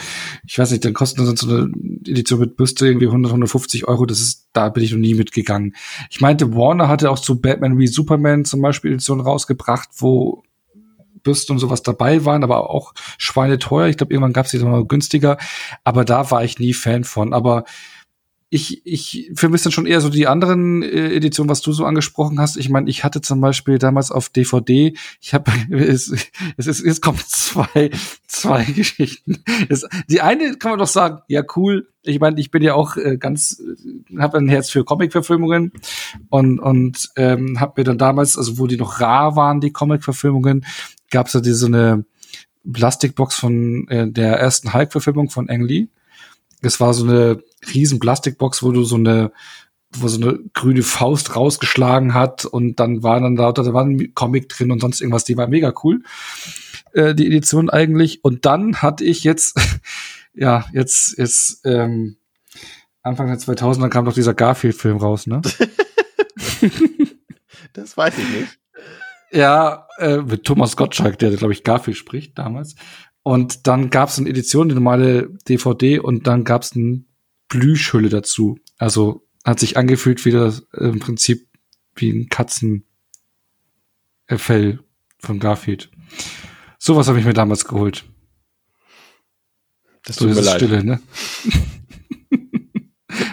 ich 0.46 0.58
weiß 0.58 0.70
nicht, 0.70 0.84
dann 0.84 0.94
kosten 0.94 1.24
dann 1.24 1.36
so 1.36 1.48
eine 1.48 1.68
Edition 2.06 2.38
mit 2.38 2.56
Bürste 2.56 2.86
irgendwie 2.86 3.06
100, 3.06 3.30
150 3.30 3.88
Euro. 3.88 4.06
Das 4.06 4.20
ist, 4.20 4.48
da 4.52 4.68
bin 4.68 4.84
ich 4.84 4.92
noch 4.92 4.98
nie 4.98 5.14
mitgegangen. 5.14 5.74
Ich 6.10 6.20
meinte, 6.20 6.54
Warner 6.54 6.88
hatte 6.88 7.10
auch 7.10 7.18
zu 7.18 7.40
Batman 7.40 7.76
wie 7.78 7.88
Superman 7.88 8.44
zum 8.44 8.62
Beispiel 8.62 8.92
Editionen 8.92 9.24
rausgebracht, 9.24 9.88
wo 9.96 10.44
Bürsten 11.24 11.52
und 11.52 11.58
sowas 11.58 11.82
dabei 11.82 12.24
waren, 12.24 12.44
aber 12.44 12.70
auch 12.70 12.94
schweineteuer. 13.18 13.88
Ich 13.88 13.96
glaube, 13.96 14.12
irgendwann 14.12 14.32
gab 14.32 14.46
es 14.46 14.52
die 14.52 14.58
mal 14.58 14.84
günstiger. 14.84 15.38
Aber 15.82 16.04
da 16.04 16.30
war 16.30 16.44
ich 16.44 16.58
nie 16.58 16.72
Fan 16.72 17.04
von. 17.04 17.32
Aber 17.32 17.64
ich, 18.54 18.82
ich 18.84 19.30
vermisse 19.34 19.64
dann 19.64 19.72
schon 19.72 19.86
eher 19.86 20.02
so 20.02 20.10
die 20.10 20.26
anderen 20.26 20.82
äh, 20.82 21.14
Editionen, 21.14 21.48
was 21.48 21.62
du 21.62 21.72
so 21.72 21.86
angesprochen 21.86 22.38
hast. 22.38 22.58
Ich 22.58 22.68
meine, 22.68 22.90
ich 22.90 23.02
hatte 23.02 23.22
zum 23.22 23.40
Beispiel 23.40 23.78
damals 23.78 24.10
auf 24.10 24.28
DVD, 24.28 24.92
ich 25.22 25.32
habe, 25.32 25.50
es, 25.70 26.12
es, 26.58 26.66
ist, 26.66 26.84
es 26.84 27.00
kommen 27.00 27.18
zwei, 27.26 27.90
zwei 28.26 28.64
Geschichten. 28.64 29.42
Es, 29.70 29.86
die 30.10 30.20
eine 30.20 30.58
kann 30.58 30.72
man 30.72 30.78
doch 30.78 30.86
sagen, 30.86 31.22
ja 31.28 31.42
cool. 31.56 31.88
Ich 32.02 32.20
meine, 32.20 32.38
ich 32.38 32.50
bin 32.50 32.62
ja 32.62 32.74
auch 32.74 32.98
äh, 32.98 33.16
ganz, 33.16 33.62
habe 34.18 34.36
ein 34.36 34.50
Herz 34.50 34.68
für 34.68 34.84
Comic-Verfilmungen 34.84 35.72
und 36.28 36.58
und 36.58 37.08
ähm, 37.16 37.58
habe 37.58 37.80
mir 37.80 37.84
dann 37.84 37.96
damals, 37.96 38.36
also 38.36 38.58
wo 38.58 38.66
die 38.66 38.76
noch 38.76 39.00
rar 39.00 39.34
waren, 39.34 39.62
die 39.62 39.72
Comic-Verfilmungen, 39.72 40.66
gab 41.10 41.28
es 41.28 41.32
da 41.32 41.40
diese 41.40 41.56
so 41.56 41.66
eine 41.68 42.04
Plastikbox 42.70 43.34
von 43.34 43.88
äh, 43.88 44.10
der 44.10 44.38
ersten 44.38 44.74
Hulk-Verfilmung 44.74 45.30
von 45.30 45.48
Ang 45.48 45.62
Lee. 45.62 45.88
Es 46.60 46.80
war 46.80 46.92
so 46.92 47.04
eine 47.04 47.42
riesen 47.74 47.98
Plastikbox, 47.98 48.62
wo 48.62 48.72
du 48.72 48.84
so 48.84 48.96
eine, 48.96 49.32
wo 49.90 50.08
so 50.08 50.20
eine 50.20 50.38
grüne 50.54 50.82
Faust 50.82 51.36
rausgeschlagen 51.36 52.14
hat 52.14 52.44
und 52.44 52.80
dann 52.80 53.02
war 53.02 53.20
dann 53.20 53.36
da, 53.36 53.52
da 53.52 53.72
war 53.72 53.84
ein 53.84 54.14
Comic 54.14 54.48
drin 54.48 54.70
und 54.70 54.80
sonst 54.80 55.00
irgendwas. 55.00 55.24
Die 55.24 55.36
war 55.36 55.48
mega 55.48 55.72
cool, 55.82 56.02
äh, 56.92 57.14
die 57.14 57.26
Edition 57.26 57.70
eigentlich. 57.70 58.24
Und 58.24 58.46
dann 58.46 58.76
hatte 58.76 59.04
ich 59.04 59.24
jetzt, 59.24 59.58
ja, 60.34 60.66
jetzt, 60.72 61.18
jetzt, 61.18 61.60
ähm, 61.64 62.16
Anfang 63.04 63.26
der 63.26 63.38
2000er 63.38 63.88
kam 63.88 64.04
doch 64.04 64.14
dieser 64.14 64.34
Garfield-Film 64.34 64.98
raus, 64.98 65.26
ne? 65.26 65.42
Das 67.72 67.96
weiß 67.96 68.18
ich 68.18 68.28
nicht. 68.28 68.58
Ja, 69.30 69.86
äh, 69.98 70.18
mit 70.18 70.44
Thomas 70.44 70.76
Gottschalk, 70.76 71.18
der, 71.18 71.30
glaube 71.30 71.52
ich, 71.52 71.64
Garfield 71.64 71.96
spricht 71.96 72.38
damals. 72.38 72.74
Und 73.22 73.66
dann 73.66 73.88
gab 73.90 74.08
es 74.08 74.18
eine 74.18 74.28
Edition, 74.28 74.68
die 74.68 74.74
normale 74.74 75.30
DVD, 75.48 75.98
und 75.98 76.26
dann 76.26 76.44
gab 76.44 76.62
es 76.62 76.74
eine 76.74 77.04
Plüschhülle 77.52 78.08
dazu. 78.08 78.58
Also 78.78 79.26
hat 79.44 79.60
sich 79.60 79.76
angefühlt 79.76 80.24
wie 80.24 80.30
das 80.30 80.66
äh, 80.72 80.86
im 80.86 81.00
Prinzip 81.00 81.46
wie 81.94 82.10
ein 82.10 82.30
Katzenfell 82.30 82.86
von 85.18 85.38
Garfield. 85.38 85.90
Sowas 86.78 87.08
habe 87.08 87.18
ich 87.18 87.26
mir 87.26 87.34
damals 87.34 87.66
geholt. 87.66 88.06
Das 90.04 90.16
So 90.16 90.24
tut 90.24 90.34
mir 90.34 90.40
ist 90.40 90.46
es 90.46 90.46
leid. 90.46 90.62
Stille, 90.62 90.82
ne? 90.82 91.02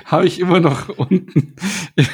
Habe 0.04 0.26
ich 0.26 0.42
immer 0.42 0.60
noch 0.60 0.90
unten 0.90 1.56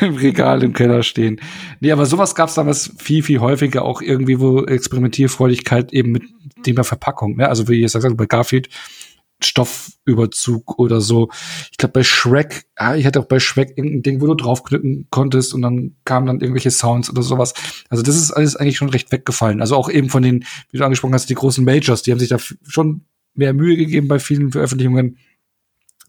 im 0.01 0.15
Regal 0.15 0.61
im 0.61 0.73
Keller 0.73 1.01
stehen. 1.01 1.41
Nee, 1.79 1.91
aber 1.91 2.05
sowas 2.05 2.35
gab 2.35 2.49
es 2.49 2.55
damals 2.55 2.93
viel, 2.99 3.23
viel 3.23 3.39
häufiger, 3.39 3.83
auch 3.83 4.01
irgendwie, 4.01 4.39
wo 4.39 4.63
Experimentierfreudigkeit 4.63 5.91
eben 5.91 6.11
mit 6.11 6.23
Thema 6.61 6.83
Verpackung, 6.83 7.37
ne? 7.37 7.49
Also 7.49 7.67
wie 7.67 7.75
ich 7.75 7.81
jetzt 7.81 7.93
gesagt 7.93 8.11
habe, 8.11 8.15
bei 8.15 8.27
Garfield 8.27 8.69
Stoffüberzug 9.43 10.79
oder 10.79 11.01
so. 11.01 11.29
Ich 11.71 11.77
glaube 11.77 11.93
bei 11.93 12.03
Shrek, 12.03 12.65
ah, 12.75 12.95
ich 12.95 13.05
hatte 13.05 13.19
auch 13.19 13.25
bei 13.25 13.39
Shrek 13.39 13.77
irgendein 13.77 14.03
Ding, 14.03 14.21
wo 14.21 14.27
du 14.27 14.33
draufknücken 14.35 15.07
konntest 15.09 15.53
und 15.53 15.61
dann 15.61 15.95
kamen 16.05 16.27
dann 16.27 16.39
irgendwelche 16.39 16.71
Sounds 16.71 17.09
oder 17.09 17.21
sowas. 17.21 17.53
Also 17.89 18.03
das 18.03 18.15
ist 18.15 18.31
alles 18.31 18.55
eigentlich 18.55 18.77
schon 18.77 18.89
recht 18.89 19.11
weggefallen. 19.11 19.61
Also 19.61 19.75
auch 19.75 19.89
eben 19.89 20.09
von 20.09 20.23
den, 20.23 20.45
wie 20.71 20.77
du 20.77 20.83
angesprochen 20.83 21.13
hast, 21.13 21.29
die 21.29 21.35
großen 21.35 21.65
Majors, 21.65 22.01
die 22.01 22.11
haben 22.11 22.19
sich 22.19 22.29
da 22.29 22.37
schon 22.39 23.05
mehr 23.33 23.53
Mühe 23.53 23.75
gegeben 23.75 24.07
bei 24.07 24.19
vielen 24.19 24.51
Veröffentlichungen, 24.51 25.17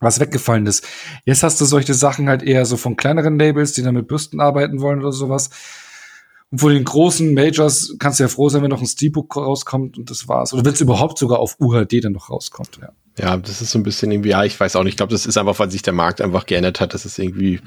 was 0.00 0.20
weggefallen 0.20 0.66
ist. 0.66 0.86
Jetzt 1.24 1.42
hast 1.42 1.60
du 1.60 1.64
solche 1.64 1.94
Sachen 1.94 2.28
halt 2.28 2.42
eher 2.42 2.64
so 2.64 2.76
von 2.76 2.96
kleineren 2.96 3.38
Labels, 3.38 3.72
die 3.72 3.82
dann 3.82 3.94
mit 3.94 4.06
Bürsten 4.06 4.40
arbeiten 4.40 4.80
wollen 4.80 5.00
oder 5.00 5.12
sowas. 5.12 5.50
Und 6.50 6.60
von 6.60 6.72
den 6.72 6.84
großen 6.84 7.34
Majors 7.34 7.96
kannst 7.98 8.20
du 8.20 8.24
ja 8.24 8.28
froh 8.28 8.48
sein, 8.48 8.62
wenn 8.62 8.70
noch 8.70 8.80
ein 8.80 8.86
Steelbook 8.86 9.36
rauskommt 9.36 9.98
und 9.98 10.10
das 10.10 10.28
war's. 10.28 10.52
Oder 10.52 10.64
wenn 10.64 10.74
es 10.74 10.80
überhaupt 10.80 11.18
sogar 11.18 11.40
auf 11.40 11.56
UHD 11.58 12.04
dann 12.04 12.12
noch 12.12 12.30
rauskommt, 12.30 12.78
ja. 12.80 12.92
Ja, 13.18 13.34
das 13.38 13.62
ist 13.62 13.70
so 13.70 13.78
ein 13.78 13.82
bisschen 13.82 14.12
irgendwie, 14.12 14.28
ja, 14.28 14.44
ich 14.44 14.60
weiß 14.60 14.76
auch 14.76 14.82
nicht. 14.82 14.92
Ich 14.92 14.96
glaube, 14.98 15.12
das 15.12 15.24
ist 15.24 15.38
einfach, 15.38 15.58
weil 15.58 15.70
sich 15.70 15.80
der 15.80 15.94
Markt 15.94 16.20
einfach 16.20 16.44
geändert 16.44 16.80
hat. 16.80 16.92
Das 16.92 17.06
ist 17.06 17.18
irgendwie, 17.18 17.60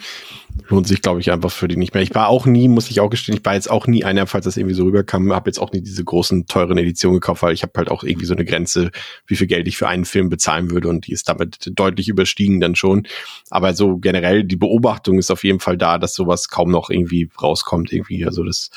lohnt 0.68 0.88
sich, 0.88 1.02
glaube 1.02 1.22
ich, 1.22 1.32
einfach 1.32 1.52
für 1.52 1.68
die 1.68 1.76
nicht 1.76 1.95
mehr. 1.95 2.03
Ich 2.03 2.14
war 2.14 2.28
auch 2.28 2.45
nie, 2.45 2.68
muss 2.68 2.92
ich 2.92 3.00
auch 3.00 3.10
gestehen, 3.10 3.36
ich 3.36 3.44
war 3.44 3.56
jetzt 3.56 3.69
auch 3.69 3.88
nie 3.88 4.03
einer, 4.03 4.28
falls 4.28 4.45
das 4.45 4.58
irgendwie 4.58 4.76
so 4.76 4.84
rüberkam, 4.84 5.34
habe 5.34 5.50
jetzt 5.50 5.58
auch 5.58 5.72
nie 5.72 5.82
diese 5.82 6.03
großen, 6.03 6.45
teuren 6.45 6.78
Editionen 6.78 7.19
gekauft, 7.19 7.42
weil 7.42 7.53
ich 7.53 7.64
habe 7.64 7.74
halt 7.78 7.90
auch 7.90 8.03
irgendwie 8.03 8.28
so 8.28 8.36
eine 8.36 8.45
Grenze, 8.45 8.92
wie 9.26 9.36
viel 9.36 9.48
Geld 9.48 9.68
ich 9.68 9.76
für 9.76 9.88
einen 9.88 10.06
Film 10.06 10.30
bezahlen 10.30 10.69
würde 10.69 10.88
und 10.88 11.08
die 11.08 11.14
ist 11.14 11.28
damit 11.28 11.72
deutlich 11.74 12.10
überstiegen 12.10 12.60
dann 12.60 12.76
schon. 12.76 13.08
Aber 13.50 13.74
so 13.74 13.98
generell, 13.98 14.44
die 14.44 14.56
Beobachtung 14.56 15.18
ist 15.18 15.32
auf 15.32 15.44
jeden 15.44 15.60
Fall 15.60 15.78
da, 15.78 15.98
dass 15.98 16.14
sowas 16.14 16.50
kaum 16.50 16.69
noch 16.69 16.92
irgendwie 16.92 17.28
rauskommt 17.42 17.92
irgendwie. 17.92 18.24
Also 18.24 18.44
das 18.44 18.69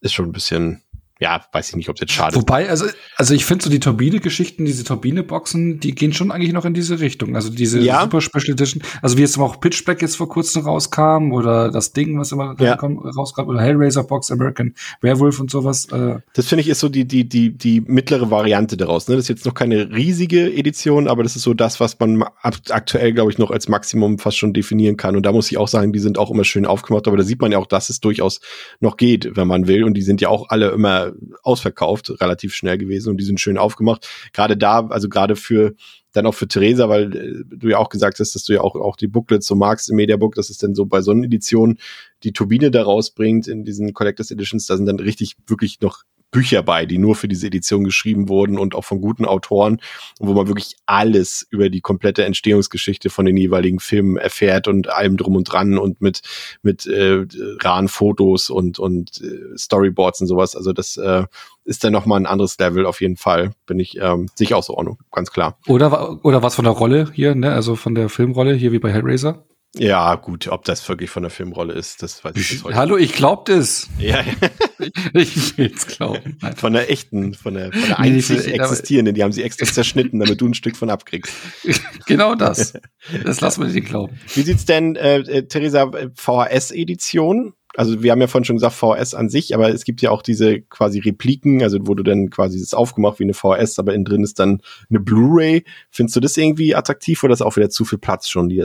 ist 0.00 0.12
schon 0.12 0.26
ein 0.26 0.32
bisschen, 0.32 0.82
ja, 1.24 1.40
weiß 1.52 1.70
ich 1.70 1.76
nicht, 1.76 1.88
ob 1.88 1.96
es 1.96 2.00
jetzt 2.02 2.12
schade 2.12 2.36
ist. 2.36 2.42
Wobei, 2.42 2.68
also, 2.68 2.84
also 3.16 3.32
ich 3.32 3.46
finde 3.46 3.64
so 3.64 3.70
die 3.70 3.80
Turbine-Geschichten, 3.80 4.66
diese 4.66 4.84
Turbine-Boxen, 4.84 5.80
die 5.80 5.94
gehen 5.94 6.12
schon 6.12 6.30
eigentlich 6.30 6.52
noch 6.52 6.66
in 6.66 6.74
diese 6.74 7.00
Richtung. 7.00 7.34
Also 7.34 7.48
diese 7.48 7.80
Ja. 7.80 8.02
Super 8.02 8.20
Special 8.20 8.50
Edition, 8.52 8.82
also 9.00 9.16
wie 9.16 9.22
jetzt 9.22 9.38
auch 9.38 9.58
Pitch 9.58 9.82
Black 9.86 10.02
jetzt 10.02 10.16
vor 10.16 10.28
kurzem 10.28 10.62
rauskam 10.64 11.32
oder 11.32 11.70
das 11.70 11.94
Ding, 11.94 12.18
was 12.18 12.30
immer 12.32 12.54
Ja. 12.60 12.74
rauskam, 12.74 13.48
oder 13.48 13.62
Hellraiser 13.62 14.04
Box, 14.04 14.30
American 14.30 14.74
Werewolf 15.00 15.40
und 15.40 15.50
sowas. 15.50 15.86
Äh, 15.86 16.18
Das 16.34 16.46
finde 16.48 16.60
ich 16.60 16.68
ist 16.68 16.80
so 16.80 16.90
die, 16.90 17.06
die, 17.06 17.26
die, 17.26 17.56
die 17.56 17.80
mittlere 17.80 18.30
Variante 18.30 18.76
daraus. 18.76 19.08
Ne? 19.08 19.16
Das 19.16 19.24
ist 19.24 19.28
jetzt 19.28 19.46
noch 19.46 19.54
keine 19.54 19.90
riesige 19.92 20.52
Edition, 20.52 21.08
aber 21.08 21.22
das 21.22 21.36
ist 21.36 21.42
so 21.42 21.54
das, 21.54 21.80
was 21.80 21.98
man 22.00 22.22
aktuell, 22.42 23.14
glaube 23.14 23.30
ich, 23.30 23.38
noch 23.38 23.50
als 23.50 23.68
Maximum 23.68 24.18
fast 24.18 24.36
schon 24.36 24.52
definieren 24.52 24.98
kann. 24.98 25.16
Und 25.16 25.24
da 25.24 25.32
muss 25.32 25.50
ich 25.50 25.56
auch 25.56 25.68
sagen, 25.68 25.94
die 25.94 26.00
sind 26.00 26.18
auch 26.18 26.30
immer 26.30 26.44
schön 26.44 26.66
aufgemacht, 26.66 27.08
aber 27.08 27.16
da 27.16 27.22
sieht 27.22 27.40
man 27.40 27.50
ja 27.50 27.56
auch, 27.58 27.66
dass 27.66 27.88
es 27.88 28.00
durchaus 28.00 28.40
noch 28.80 28.98
geht, 28.98 29.30
wenn 29.36 29.48
man 29.48 29.66
will. 29.66 29.84
Und 29.84 29.94
die 29.94 30.02
sind 30.02 30.20
ja 30.20 30.28
auch 30.28 30.50
alle 30.50 30.68
immer 30.70 31.12
ausverkauft, 31.42 32.20
relativ 32.20 32.54
schnell 32.54 32.78
gewesen 32.78 33.10
und 33.10 33.18
die 33.18 33.24
sind 33.24 33.40
schön 33.40 33.58
aufgemacht. 33.58 34.08
Gerade 34.32 34.56
da, 34.56 34.86
also 34.86 35.08
gerade 35.08 35.36
für 35.36 35.74
dann 36.12 36.26
auch 36.26 36.34
für 36.34 36.48
Theresa, 36.48 36.88
weil 36.88 37.14
äh, 37.16 37.44
du 37.46 37.68
ja 37.68 37.78
auch 37.78 37.88
gesagt 37.88 38.20
hast, 38.20 38.34
dass 38.34 38.44
du 38.44 38.54
ja 38.54 38.60
auch, 38.60 38.76
auch 38.76 38.96
die 38.96 39.08
Booklets 39.08 39.46
so 39.46 39.54
magst 39.54 39.90
im 39.90 39.96
Mediabook, 39.96 40.34
das 40.34 40.48
ist 40.48 40.62
dann 40.62 40.74
so 40.74 40.86
bei 40.86 41.02
so 41.02 41.12
die 41.12 42.32
Turbine 42.32 42.70
da 42.70 42.82
rausbringt 42.82 43.48
in 43.48 43.64
diesen 43.64 43.92
Collectors 43.92 44.30
Editions, 44.30 44.66
da 44.66 44.76
sind 44.76 44.86
dann 44.86 45.00
richtig 45.00 45.36
wirklich 45.46 45.80
noch 45.80 46.04
Bücher 46.34 46.64
bei, 46.64 46.84
die 46.84 46.98
nur 46.98 47.14
für 47.14 47.28
diese 47.28 47.46
Edition 47.46 47.84
geschrieben 47.84 48.28
wurden 48.28 48.58
und 48.58 48.74
auch 48.74 48.84
von 48.84 49.00
guten 49.00 49.24
Autoren, 49.24 49.80
wo 50.18 50.34
man 50.34 50.48
wirklich 50.48 50.74
alles 50.84 51.46
über 51.48 51.70
die 51.70 51.80
komplette 51.80 52.24
Entstehungsgeschichte 52.24 53.08
von 53.08 53.24
den 53.24 53.36
jeweiligen 53.36 53.78
Filmen 53.78 54.16
erfährt 54.16 54.66
und 54.66 54.88
allem 54.88 55.16
drum 55.16 55.36
und 55.36 55.44
dran 55.44 55.78
und 55.78 56.00
mit 56.00 56.22
mit 56.62 56.86
äh, 56.86 57.24
raren 57.60 57.86
Fotos 57.86 58.50
und 58.50 58.80
und 58.80 59.22
äh, 59.22 59.56
Storyboards 59.56 60.22
und 60.22 60.26
sowas. 60.26 60.56
Also 60.56 60.72
das 60.72 60.96
äh, 60.96 61.22
ist 61.64 61.84
dann 61.84 61.92
noch 61.92 62.04
mal 62.04 62.16
ein 62.16 62.26
anderes 62.26 62.58
Level 62.58 62.84
auf 62.84 63.00
jeden 63.00 63.16
Fall. 63.16 63.52
Bin 63.66 63.78
ich 63.78 63.96
ähm, 64.00 64.26
sicher 64.34 64.56
aus 64.56 64.66
der 64.66 64.74
Ordnung, 64.74 64.98
ganz 65.12 65.30
klar. 65.30 65.56
oder, 65.68 66.24
oder 66.24 66.42
was 66.42 66.56
von 66.56 66.64
der 66.64 66.74
Rolle 66.74 67.10
hier, 67.14 67.36
ne? 67.36 67.52
Also 67.52 67.76
von 67.76 67.94
der 67.94 68.08
Filmrolle, 68.08 68.54
hier 68.54 68.72
wie 68.72 68.80
bei 68.80 68.92
Hellraiser. 68.92 69.44
Ja, 69.76 70.14
gut, 70.14 70.46
ob 70.48 70.64
das 70.64 70.88
wirklich 70.88 71.10
von 71.10 71.24
der 71.24 71.30
Filmrolle 71.30 71.72
ist, 71.72 72.02
das 72.02 72.22
weiß 72.24 72.36
ich 72.36 72.62
heute. 72.62 72.76
Hallo, 72.76 72.96
ich 72.96 73.12
glaub 73.12 73.44
das. 73.46 73.88
Ja, 73.98 74.20
ja. 74.20 74.50
ich 75.14 75.58
will's 75.58 75.86
glauben. 75.88 76.38
Von 76.56 76.74
der 76.74 76.90
echten, 76.90 77.34
von 77.34 77.54
der, 77.54 77.72
von 77.72 77.88
der 77.88 77.98
einzig 77.98 78.46
nee, 78.46 78.52
existierenden, 78.52 79.16
die 79.16 79.24
haben 79.24 79.32
sie 79.32 79.42
extra 79.42 79.66
zerschnitten, 79.66 80.20
damit 80.20 80.40
du 80.40 80.46
ein 80.46 80.54
Stück 80.54 80.76
von 80.76 80.90
abkriegst. 80.90 81.34
genau 82.06 82.34
das. 82.34 82.74
Das 83.22 83.42
lassen 83.42 83.62
wir 83.62 83.70
dir 83.70 83.82
glauben. 83.82 84.18
Wie 84.34 84.40
sieht's 84.40 84.64
denn, 84.64 84.96
äh, 84.96 85.18
äh 85.18 85.42
Theresa, 85.46 85.90
VHS-Edition? 86.14 87.52
Also 87.76 88.02
wir 88.02 88.12
haben 88.12 88.20
ja 88.20 88.26
vorhin 88.26 88.44
schon 88.44 88.56
gesagt, 88.56 88.74
VHS 88.74 89.14
an 89.14 89.28
sich, 89.28 89.54
aber 89.54 89.70
es 89.70 89.84
gibt 89.84 90.00
ja 90.00 90.10
auch 90.10 90.22
diese 90.22 90.60
quasi 90.60 91.00
Repliken, 91.00 91.62
also 91.62 91.78
wo 91.82 91.94
du 91.94 92.02
dann 92.02 92.30
quasi 92.30 92.60
das 92.60 92.74
aufgemacht 92.74 93.18
wie 93.18 93.24
eine 93.24 93.34
VHS, 93.34 93.78
aber 93.78 93.94
innen 93.94 94.04
drin 94.04 94.22
ist 94.22 94.38
dann 94.38 94.62
eine 94.90 95.00
Blu-ray. 95.00 95.64
Findest 95.90 96.16
du 96.16 96.20
das 96.20 96.36
irgendwie 96.36 96.74
attraktiv 96.74 97.22
oder 97.24 97.32
ist 97.32 97.42
auch 97.42 97.56
wieder 97.56 97.70
zu 97.70 97.84
viel 97.84 97.98
Platz 97.98 98.28
schon, 98.28 98.48
die, 98.48 98.64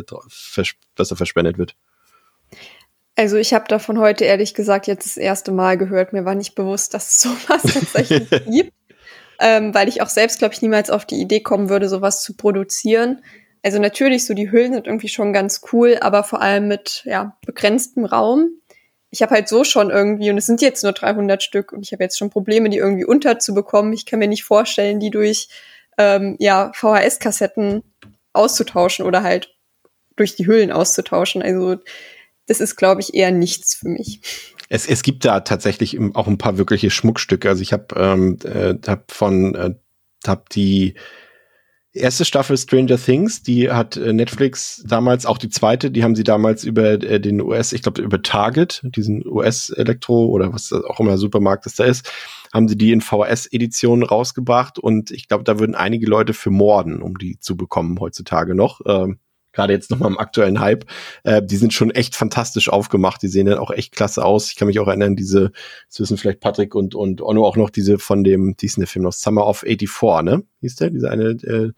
dass 0.95 1.11
er 1.11 1.15
verspendet 1.15 1.57
wird? 1.57 1.75
Also 3.15 3.37
ich 3.37 3.53
habe 3.53 3.65
davon 3.67 3.99
heute 3.99 4.25
ehrlich 4.25 4.53
gesagt 4.53 4.87
jetzt 4.87 5.05
das 5.05 5.17
erste 5.17 5.51
Mal 5.51 5.77
gehört. 5.77 6.13
Mir 6.13 6.23
war 6.23 6.35
nicht 6.35 6.55
bewusst, 6.55 6.93
dass 6.93 7.09
es 7.09 7.21
sowas 7.21 7.63
tatsächlich 7.73 8.29
gibt, 8.29 8.73
ähm, 9.39 9.73
weil 9.73 9.89
ich 9.89 10.01
auch 10.01 10.09
selbst, 10.09 10.39
glaube 10.39 10.53
ich, 10.53 10.61
niemals 10.61 10.89
auf 10.89 11.05
die 11.05 11.19
Idee 11.19 11.41
kommen 11.41 11.69
würde, 11.69 11.89
sowas 11.89 12.23
zu 12.23 12.35
produzieren. 12.35 13.21
Also 13.61 13.79
natürlich, 13.79 14.25
so 14.25 14.33
die 14.33 14.51
Hüllen 14.51 14.73
sind 14.73 14.87
irgendwie 14.87 15.09
schon 15.09 15.33
ganz 15.33 15.61
cool, 15.73 15.97
aber 15.99 16.23
vor 16.23 16.41
allem 16.41 16.69
mit 16.69 17.01
ja, 17.05 17.35
begrenztem 17.45 18.05
Raum 18.05 18.58
ich 19.11 19.21
habe 19.21 19.33
halt 19.33 19.47
so 19.47 19.63
schon 19.63 19.89
irgendwie, 19.89 20.29
und 20.29 20.37
es 20.37 20.45
sind 20.45 20.61
jetzt 20.61 20.83
nur 20.83 20.93
300 20.93 21.41
Stück, 21.41 21.71
und 21.71 21.85
ich 21.85 21.91
habe 21.91 22.03
jetzt 22.03 22.17
schon 22.17 22.29
Probleme, 22.29 22.69
die 22.69 22.77
irgendwie 22.77 23.05
unterzubekommen. 23.05 23.93
Ich 23.93 24.05
kann 24.05 24.19
mir 24.19 24.27
nicht 24.27 24.43
vorstellen, 24.43 24.99
die 24.99 25.09
durch 25.09 25.49
ähm, 25.97 26.35
ja, 26.39 26.71
VHS-Kassetten 26.73 27.83
auszutauschen 28.33 29.05
oder 29.05 29.23
halt 29.23 29.55
durch 30.15 30.35
die 30.35 30.47
Hüllen 30.47 30.71
auszutauschen. 30.71 31.41
Also 31.41 31.77
das 32.45 32.59
ist, 32.59 32.75
glaube 32.75 33.01
ich, 33.01 33.13
eher 33.13 33.31
nichts 33.31 33.75
für 33.75 33.89
mich. 33.89 34.21
Es, 34.69 34.87
es 34.87 35.01
gibt 35.01 35.25
da 35.25 35.39
tatsächlich 35.39 35.97
auch 36.13 36.27
ein 36.27 36.37
paar 36.37 36.57
wirkliche 36.57 36.91
Schmuckstücke. 36.91 37.49
Also 37.49 37.61
ich 37.61 37.73
habe 37.73 37.95
ähm, 37.95 38.37
äh, 38.43 38.75
hab 38.87 39.11
von 39.11 39.55
äh, 39.55 39.75
hab 40.27 40.49
die 40.49 40.95
erste 41.93 42.25
Staffel 42.25 42.57
Stranger 42.57 42.97
Things, 42.97 43.41
die 43.41 43.71
hat 43.71 43.97
äh, 43.97 44.13
Netflix 44.13 44.83
damals, 44.85 45.25
auch 45.25 45.37
die 45.37 45.49
zweite, 45.49 45.91
die 45.91 46.03
haben 46.03 46.15
sie 46.15 46.23
damals 46.23 46.63
über 46.63 46.91
äh, 46.91 47.19
den 47.19 47.41
US, 47.41 47.73
ich 47.73 47.81
glaube 47.81 48.01
über 48.01 48.21
Target, 48.21 48.81
diesen 48.83 49.25
US-Elektro 49.25 50.25
oder 50.25 50.53
was 50.53 50.71
auch 50.71 50.99
immer 50.99 51.17
Supermarkt 51.17 51.65
das 51.65 51.75
da 51.75 51.85
ist, 51.85 52.11
haben 52.53 52.67
sie 52.67 52.77
die 52.77 52.91
in 52.91 53.01
VHS-Editionen 53.01 54.03
rausgebracht 54.03 54.79
und 54.79 55.11
ich 55.11 55.27
glaube, 55.27 55.43
da 55.43 55.59
würden 55.59 55.75
einige 55.75 56.07
Leute 56.07 56.33
für 56.33 56.51
morden, 56.51 57.01
um 57.01 57.17
die 57.17 57.39
zu 57.39 57.57
bekommen 57.57 57.99
heutzutage 57.99 58.55
noch. 58.55 58.81
Ähm, 58.85 59.19
gerade 59.51 59.73
jetzt 59.73 59.91
nochmal 59.91 60.09
im 60.09 60.17
aktuellen 60.17 60.59
Hype, 60.59 60.85
äh, 61.23 61.41
die 61.43 61.57
sind 61.57 61.73
schon 61.73 61.91
echt 61.91 62.15
fantastisch 62.15 62.69
aufgemacht. 62.69 63.21
Die 63.21 63.27
sehen 63.27 63.47
dann 63.47 63.57
auch 63.57 63.71
echt 63.71 63.95
klasse 63.95 64.23
aus. 64.23 64.51
Ich 64.51 64.55
kann 64.55 64.67
mich 64.67 64.79
auch 64.79 64.87
erinnern, 64.87 65.15
diese, 65.15 65.51
das 65.87 65.99
wissen 65.99 66.17
vielleicht 66.17 66.39
Patrick 66.39 66.75
und, 66.75 66.95
und 66.95 67.21
Onno 67.21 67.45
auch 67.45 67.57
noch, 67.57 67.69
diese 67.69 67.99
von 67.99 68.23
dem, 68.23 68.55
die 68.57 68.65
ist 68.67 68.77
der 68.77 68.87
Film 68.87 69.03
noch, 69.03 69.13
Summer 69.13 69.45
of 69.45 69.59
84, 69.59 70.23
ne? 70.23 70.43
Hieß 70.61 70.75
der? 70.75 70.89
Diese 70.89 71.09
eine, 71.09 71.29
äh, 71.29 71.71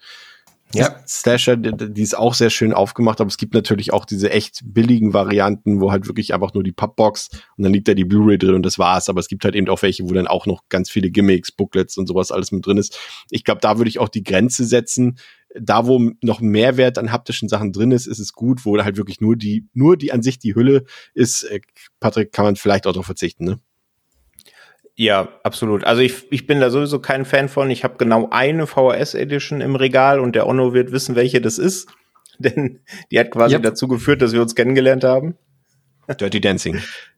ja. 0.73 0.95
Slasher, 1.07 1.57
die, 1.57 1.93
die 1.93 2.01
ist 2.01 2.17
auch 2.17 2.33
sehr 2.33 2.49
schön 2.49 2.73
aufgemacht, 2.73 3.19
aber 3.19 3.27
es 3.27 3.37
gibt 3.37 3.53
natürlich 3.53 3.91
auch 3.93 4.05
diese 4.05 4.31
echt 4.31 4.61
billigen 4.63 5.13
Varianten, 5.13 5.81
wo 5.81 5.91
halt 5.91 6.07
wirklich 6.07 6.33
einfach 6.33 6.53
nur 6.53 6.63
die 6.63 6.71
Pappbox 6.71 7.29
und 7.57 7.63
dann 7.63 7.73
liegt 7.73 7.87
da 7.87 7.93
die 7.93 8.05
Blu-ray 8.05 8.37
drin 8.37 8.55
und 8.55 8.65
das 8.65 8.79
war's. 8.79 9.09
Aber 9.09 9.19
es 9.19 9.27
gibt 9.27 9.43
halt 9.43 9.55
eben 9.55 9.67
auch 9.69 9.81
welche, 9.81 10.07
wo 10.07 10.13
dann 10.13 10.27
auch 10.27 10.45
noch 10.45 10.63
ganz 10.69 10.89
viele 10.89 11.11
Gimmicks, 11.11 11.51
Booklets 11.51 11.97
und 11.97 12.07
sowas 12.07 12.31
alles 12.31 12.51
mit 12.51 12.65
drin 12.65 12.77
ist. 12.77 12.97
Ich 13.29 13.43
glaube, 13.43 13.61
da 13.61 13.77
würde 13.77 13.89
ich 13.89 13.99
auch 13.99 14.09
die 14.09 14.23
Grenze 14.23 14.65
setzen 14.65 15.17
da, 15.59 15.87
wo 15.87 16.11
noch 16.21 16.41
Mehrwert 16.41 16.97
an 16.97 17.11
haptischen 17.11 17.49
Sachen 17.49 17.71
drin 17.71 17.91
ist, 17.91 18.07
ist 18.07 18.19
es 18.19 18.33
gut, 18.33 18.65
wo 18.65 18.77
halt 18.81 18.97
wirklich 18.97 19.21
nur 19.21 19.35
die, 19.35 19.67
nur 19.73 19.97
die 19.97 20.11
an 20.11 20.21
sich 20.21 20.39
die 20.39 20.55
Hülle 20.55 20.85
ist, 21.13 21.43
äh, 21.43 21.59
Patrick, 21.99 22.31
kann 22.31 22.45
man 22.45 22.55
vielleicht 22.55 22.87
auch 22.87 22.93
darauf 22.93 23.05
verzichten, 23.05 23.45
ne? 23.45 23.59
Ja, 24.95 25.29
absolut. 25.43 25.83
Also 25.83 26.01
ich, 26.01 26.31
ich 26.31 26.45
bin 26.45 26.59
da 26.59 26.69
sowieso 26.69 26.99
kein 26.99 27.25
Fan 27.25 27.49
von. 27.49 27.71
Ich 27.71 27.83
habe 27.83 27.95
genau 27.97 28.27
eine 28.29 28.67
VHS 28.67 29.15
Edition 29.15 29.61
im 29.61 29.75
Regal 29.75 30.19
und 30.19 30.35
der 30.35 30.47
Onno 30.47 30.73
wird 30.73 30.91
wissen, 30.91 31.15
welche 31.15 31.41
das 31.41 31.57
ist. 31.57 31.89
Denn 32.39 32.81
die 33.09 33.19
hat 33.19 33.31
quasi 33.31 33.55
yep. 33.55 33.63
dazu 33.63 33.87
geführt, 33.87 34.21
dass 34.21 34.33
wir 34.33 34.41
uns 34.41 34.55
kennengelernt 34.55 35.03
haben. 35.03 35.35
Dirty 36.19 36.41
Dancing. 36.41 36.81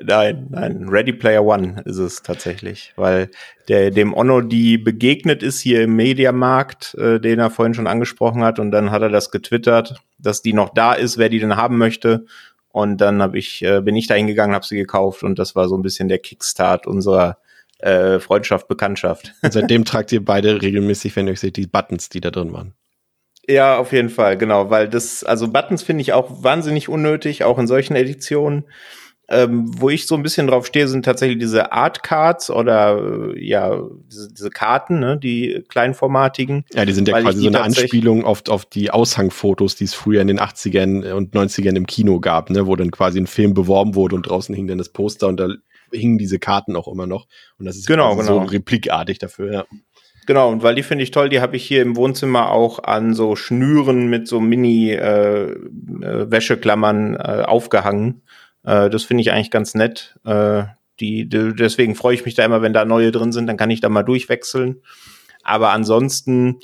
Nein, 0.00 0.46
nein, 0.50 0.88
Ready 0.88 1.12
Player 1.12 1.44
One 1.44 1.82
ist 1.84 1.98
es 1.98 2.22
tatsächlich, 2.22 2.92
weil 2.94 3.30
der 3.66 3.90
dem 3.90 4.14
Onno 4.14 4.42
die 4.42 4.78
begegnet 4.78 5.42
ist 5.42 5.60
hier 5.60 5.82
im 5.82 5.96
Mediamarkt, 5.96 6.94
äh, 6.94 7.18
den 7.18 7.40
er 7.40 7.50
vorhin 7.50 7.74
schon 7.74 7.88
angesprochen 7.88 8.44
hat, 8.44 8.60
und 8.60 8.70
dann 8.70 8.92
hat 8.92 9.02
er 9.02 9.08
das 9.08 9.32
getwittert, 9.32 10.00
dass 10.18 10.40
die 10.40 10.52
noch 10.52 10.72
da 10.72 10.92
ist, 10.92 11.18
wer 11.18 11.28
die 11.28 11.40
denn 11.40 11.56
haben 11.56 11.78
möchte. 11.78 12.26
Und 12.70 13.00
dann 13.00 13.20
hab 13.20 13.34
ich, 13.34 13.62
äh, 13.64 13.80
bin 13.80 13.96
ich 13.96 14.06
da 14.06 14.14
hingegangen, 14.14 14.54
habe 14.54 14.64
sie 14.64 14.76
gekauft 14.76 15.24
und 15.24 15.38
das 15.38 15.56
war 15.56 15.68
so 15.68 15.76
ein 15.76 15.82
bisschen 15.82 16.08
der 16.08 16.18
Kickstart 16.18 16.86
unserer 16.86 17.38
äh, 17.80 18.20
Freundschaft, 18.20 18.68
Bekanntschaft. 18.68 19.34
Und 19.42 19.52
seitdem 19.52 19.84
tragt 19.84 20.12
ihr 20.12 20.24
beide 20.24 20.62
regelmäßig, 20.62 21.16
wenn 21.16 21.26
ihr 21.26 21.32
euch 21.32 21.40
seht, 21.40 21.56
die 21.56 21.66
Buttons, 21.66 22.08
die 22.08 22.20
da 22.20 22.30
drin 22.30 22.52
waren. 22.52 22.74
Ja, 23.48 23.78
auf 23.78 23.92
jeden 23.92 24.10
Fall, 24.10 24.36
genau, 24.36 24.68
weil 24.70 24.88
das, 24.88 25.24
also 25.24 25.48
Buttons 25.48 25.82
finde 25.82 26.02
ich 26.02 26.12
auch 26.12 26.44
wahnsinnig 26.44 26.88
unnötig, 26.88 27.44
auch 27.44 27.58
in 27.58 27.66
solchen 27.66 27.96
Editionen. 27.96 28.64
Ähm, 29.30 29.70
wo 29.78 29.90
ich 29.90 30.06
so 30.06 30.14
ein 30.14 30.22
bisschen 30.22 30.46
drauf 30.46 30.66
stehe, 30.66 30.88
sind 30.88 31.04
tatsächlich 31.04 31.38
diese 31.38 31.70
Art 31.70 32.02
Cards 32.02 32.50
oder 32.50 33.34
äh, 33.34 33.44
ja, 33.44 33.78
diese, 34.10 34.32
diese 34.32 34.48
Karten, 34.48 35.00
ne, 35.00 35.18
die 35.18 35.64
kleinformatigen. 35.68 36.64
Ja, 36.72 36.86
die 36.86 36.94
sind 36.94 37.08
ja 37.08 37.20
quasi 37.20 37.40
so 37.40 37.48
eine 37.48 37.60
Anspielung 37.60 38.24
auf, 38.24 38.44
auf 38.48 38.64
die 38.64 38.90
Aushangfotos, 38.90 39.76
die 39.76 39.84
es 39.84 39.92
früher 39.92 40.22
in 40.22 40.28
den 40.28 40.40
80ern 40.40 41.12
und 41.12 41.34
90ern 41.34 41.76
im 41.76 41.86
Kino 41.86 42.20
gab, 42.20 42.48
ne, 42.48 42.66
wo 42.66 42.74
dann 42.74 42.90
quasi 42.90 43.20
ein 43.20 43.26
Film 43.26 43.52
beworben 43.52 43.94
wurde 43.94 44.16
und 44.16 44.22
draußen 44.22 44.54
hing 44.54 44.66
dann 44.66 44.78
das 44.78 44.88
Poster 44.88 45.28
und 45.28 45.38
da 45.38 45.48
hingen 45.92 46.16
diese 46.16 46.38
Karten 46.38 46.74
auch 46.74 46.88
immer 46.88 47.06
noch. 47.06 47.26
Und 47.58 47.66
das 47.66 47.76
ist 47.76 47.86
genau, 47.86 48.16
genau. 48.16 48.26
so 48.26 48.38
replikartig 48.38 49.18
dafür, 49.18 49.52
ja. 49.52 49.64
Genau, 50.28 50.48
und 50.50 50.62
weil 50.62 50.74
die 50.74 50.82
finde 50.82 51.04
ich 51.04 51.10
toll, 51.10 51.30
die 51.30 51.40
habe 51.40 51.56
ich 51.56 51.64
hier 51.64 51.80
im 51.80 51.96
Wohnzimmer 51.96 52.50
auch 52.50 52.84
an 52.84 53.14
so 53.14 53.34
Schnüren 53.34 54.08
mit 54.08 54.28
so 54.28 54.40
Mini-Wäscheklammern 54.40 57.16
äh, 57.16 57.18
äh, 57.18 57.40
äh, 57.40 57.44
aufgehangen. 57.44 58.20
Äh, 58.68 58.90
das 58.90 59.04
finde 59.04 59.22
ich 59.22 59.32
eigentlich 59.32 59.50
ganz 59.50 59.74
nett. 59.74 60.16
Äh, 60.24 60.64
die, 61.00 61.28
die, 61.28 61.54
deswegen 61.54 61.94
freue 61.94 62.14
ich 62.14 62.24
mich 62.24 62.34
da 62.34 62.44
immer, 62.44 62.60
wenn 62.60 62.74
da 62.74 62.84
neue 62.84 63.10
drin 63.10 63.32
sind, 63.32 63.46
dann 63.46 63.56
kann 63.56 63.70
ich 63.70 63.80
da 63.80 63.88
mal 63.88 64.02
durchwechseln. 64.02 64.82
Aber 65.42 65.70
ansonsten, 65.70 66.58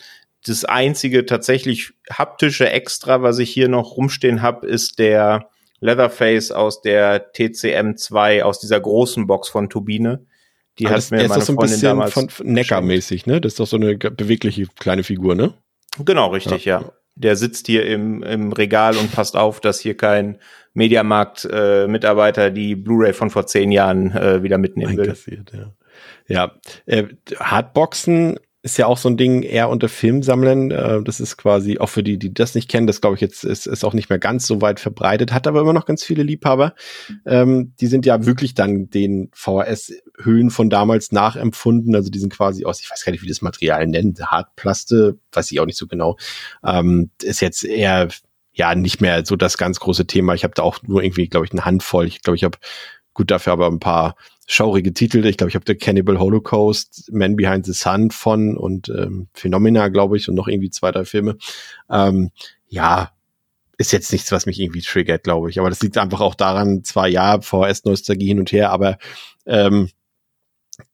das 0.47 0.67
einzige 0.67 1.25
tatsächlich 1.25 1.95
haptische 2.11 2.69
Extra, 2.69 3.23
was 3.23 3.39
ich 3.39 3.51
hier 3.51 3.69
noch 3.69 3.97
rumstehen 3.97 4.43
habe, 4.43 4.67
ist 4.67 4.99
der 4.99 5.49
Leatherface 5.81 6.51
aus 6.51 6.83
der 6.83 7.33
TCM2, 7.33 8.43
aus 8.43 8.61
dieser 8.61 8.81
großen 8.81 9.27
Box 9.27 9.49
von 9.49 9.71
Turbine. 9.71 10.27
Die 10.79 10.87
Aber 10.87 10.97
hat 10.97 10.99
das, 10.99 11.11
mir 11.11 11.29
meine 11.29 11.39
ist 11.39 11.47
so 11.47 11.53
ein 11.55 11.57
bisschen 11.57 11.81
damals 11.81 12.13
von 12.13 12.29
Neckar-mäßig, 12.43 13.27
ne? 13.27 13.41
Das 13.41 13.53
ist 13.53 13.61
doch 13.61 13.67
so 13.67 13.77
eine 13.77 13.97
bewegliche 13.97 14.67
kleine 14.79 15.05
Figur, 15.05 15.35
ne? 15.35 15.55
Genau, 16.05 16.29
richtig, 16.29 16.65
ja. 16.65 16.81
ja. 16.81 16.93
Der 17.15 17.37
sitzt 17.37 17.69
hier 17.69 17.87
im, 17.87 18.25
im 18.25 18.53
Regal 18.53 18.97
und 18.97 19.13
passt 19.13 19.37
auf, 19.37 19.61
dass 19.61 19.79
hier 19.79 19.97
kein 19.97 20.39
Mediamarkt-Mitarbeiter 20.75 22.47
äh, 22.47 22.53
die 22.53 22.77
Blu-ray 22.77 23.13
von 23.13 23.31
vor 23.31 23.47
zehn 23.47 23.73
Jahren 23.73 24.11
äh, 24.13 24.43
wieder 24.43 24.59
mitnehmen 24.59 24.97
will. 24.97 25.15
Ja, 25.53 25.73
ja 26.27 26.53
äh, 26.87 27.05
Hardboxen 27.39 28.39
ist 28.65 28.79
ja 28.79 28.87
auch 28.87 28.97
so 28.97 29.11
ein 29.11 29.19
Ding 29.19 29.43
eher 29.43 29.69
unter 29.69 29.91
Filmsammlern. 29.91 30.71
Äh, 30.71 31.03
das 31.05 31.21
ist 31.21 31.37
quasi 31.37 31.79
auch 31.79 31.91
für 31.91 32.03
die, 32.03 32.19
die 32.19 32.33
das 32.33 32.55
nicht 32.55 32.71
kennen, 32.71 32.87
das 32.87 33.03
glaube 33.03 33.15
ich 33.15 33.21
jetzt 33.21 33.45
ist, 33.45 33.67
ist 33.67 33.85
auch 33.85 33.93
nicht 33.93 34.09
mehr 34.09 34.19
ganz 34.19 34.47
so 34.47 34.63
weit 34.63 34.81
verbreitet, 34.81 35.35
hat 35.35 35.47
aber 35.47 35.61
immer 35.61 35.75
noch 35.75 35.85
ganz 35.85 36.03
viele 36.03 36.23
Liebhaber. 36.23 36.75
Ähm, 37.27 37.75
die 37.79 37.87
sind 37.89 38.07
ja 38.07 38.25
wirklich 38.25 38.55
dann 38.55 38.89
den 38.89 39.31
VHS-Hüllen 39.35 40.49
von 40.51 40.71
damals 40.71 41.13
nachempfunden. 41.13 41.95
Also 41.95 42.11
die 42.11 42.19
sind 42.19 42.33
quasi 42.33 42.65
aus, 42.65 42.81
ich 42.81 42.91
weiß 42.91 43.05
gar 43.05 43.13
nicht, 43.13 43.23
wie 43.23 43.29
das 43.29 43.43
Material 43.43 43.87
nennt, 43.87 44.25
Hartplaste, 44.25 45.19
weiß 45.33 45.53
ich 45.53 45.61
auch 45.61 45.67
nicht 45.67 45.79
so 45.79 45.87
genau. 45.87 46.17
Ähm, 46.65 47.11
ist 47.23 47.43
jetzt 47.43 47.65
eher 47.65 48.09
ja 48.55 48.75
nicht 48.75 49.01
mehr 49.01 49.27
so 49.27 49.37
das 49.37 49.59
ganz 49.59 49.81
große 49.81 50.07
Thema. 50.07 50.35
Ich 50.35 50.45
habe 50.45 50.55
da 50.55 50.63
auch 50.63 50.83
nur 50.83 51.03
irgendwie, 51.03 51.29
glaube 51.29 51.45
ich, 51.45 51.53
eine 51.53 51.65
Handvoll. 51.65 52.07
Ich 52.07 52.23
glaube, 52.23 52.37
ich 52.37 52.45
habe 52.45 52.59
gut 53.13 53.31
dafür 53.31 53.53
aber 53.53 53.67
ein 53.67 53.81
paar 53.81 54.17
schaurige 54.47 54.93
Titel. 54.93 55.25
Ich 55.27 55.37
glaube, 55.37 55.49
ich 55.49 55.55
habe 55.55 55.65
The 55.67 55.75
Cannibal 55.75 56.19
Holocaust, 56.19 57.11
Man 57.13 57.37
Behind 57.37 57.67
the 57.67 57.73
Sun 57.73 58.11
von 58.11 58.57
und 58.57 58.89
ähm, 58.89 59.29
Phenomena, 59.35 59.89
glaube 59.89 60.17
ich, 60.17 60.29
und 60.29 60.35
noch 60.35 60.49
irgendwie 60.49 60.71
zwei, 60.71 60.93
drei 60.93 61.05
Filme. 61.05 61.37
Ähm, 61.91 62.31
ja, 62.69 63.11
ist 63.77 63.93
jetzt 63.93 64.13
nichts, 64.13 64.31
was 64.31 64.47
mich 64.47 64.61
irgendwie 64.61 64.83
triggert, 64.83 65.25
glaube 65.25 65.51
ich. 65.51 65.59
Aber 65.59 65.69
das 65.69 65.83
liegt 65.83 65.99
einfach 65.99 66.21
auch 66.21 66.35
daran, 66.35 66.85
zwar 66.85 67.09
ja, 67.09 67.41
VHS-Nostalgie 67.41 68.27
hin 68.27 68.39
und 68.39 68.53
her, 68.53 68.71
aber 68.71 68.99
ähm, 69.47 69.91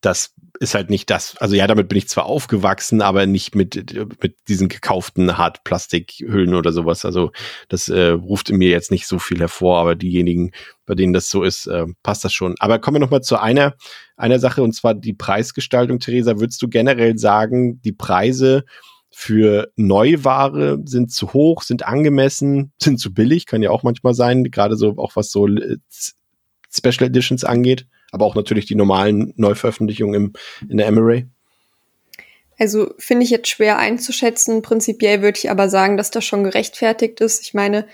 das 0.01 0.35
ist 0.61 0.75
halt 0.75 0.91
nicht 0.91 1.09
das, 1.09 1.39
also 1.39 1.57
ja, 1.57 1.67
damit 1.67 1.89
bin 1.89 1.97
ich 1.97 2.09
zwar 2.09 2.27
aufgewachsen, 2.27 3.01
aber 3.01 3.25
nicht 3.25 3.55
mit, 3.55 3.97
mit 4.23 4.37
diesen 4.47 4.69
gekauften 4.69 5.39
Hartplastikhüllen 5.39 6.55
oder 6.55 6.71
sowas. 6.71 7.07
Also 7.07 7.33
das 7.71 7.89
äh, 7.89 8.09
ruft 8.09 8.51
in 8.51 8.59
mir 8.59 8.69
jetzt 8.69 8.91
nicht 8.91 9.07
so 9.07 9.19
viel 9.19 9.39
hervor, 9.41 9.79
aber 9.79 9.95
diejenigen, 9.95 10.53
bei 10.85 10.95
denen 10.95 11.15
das 11.15 11.31
so 11.31 11.45
ist, 11.45 11.67
äh, 11.67 11.87
passt 12.03 12.27
das 12.27 12.35
schon. 12.35 12.57
Aber 12.59 12.79
kommen 12.79 12.97
wir 12.97 13.01
nochmal 13.01 13.23
zu 13.23 13.41
einer, 13.41 13.75
einer 14.19 14.39
Sache, 14.39 14.63
und 14.63 14.75
zwar 14.75 14.95
die 14.95 15.15
Preisgestaltung, 15.15 15.99
Theresa. 15.99 16.39
Würdest 16.39 16.61
du 16.61 16.69
generell 16.69 17.17
sagen, 17.17 17.81
die 17.81 17.93
Preise 17.93 18.65
für 19.11 19.73
Neuware 19.77 20.79
sind 20.85 21.11
zu 21.11 21.33
hoch, 21.33 21.63
sind 21.63 21.87
angemessen, 21.87 22.73
sind 22.79 23.01
zu 23.01 23.15
billig, 23.15 23.47
kann 23.47 23.63
ja 23.63 23.71
auch 23.71 23.83
manchmal 23.83 24.13
sein, 24.13 24.45
gerade 24.45 24.77
so 24.77 24.99
auch 24.99 25.17
was 25.17 25.31
so 25.31 25.49
äh, 25.49 25.79
Special 26.71 27.09
Editions 27.09 27.45
angeht, 27.45 27.87
aber 28.13 28.25
auch 28.25 28.35
natürlich 28.35 28.67
die 28.67 28.75
normalen 28.75 29.33
Neuveröffentlichungen 29.37 30.15
im, 30.15 30.33
in 30.69 30.77
der 30.77 30.87
Emery. 30.87 31.27
Also 32.59 32.93
finde 32.99 33.25
ich 33.25 33.31
jetzt 33.31 33.49
schwer 33.49 33.79
einzuschätzen. 33.79 34.61
Prinzipiell 34.61 35.23
würde 35.23 35.39
ich 35.39 35.51
aber 35.51 35.71
sagen, 35.71 35.97
dass 35.97 36.11
das 36.11 36.25
schon 36.25 36.45
gerechtfertigt 36.45 37.21
ist. 37.21 37.43
Ich 37.43 37.55
meine, 37.55 37.87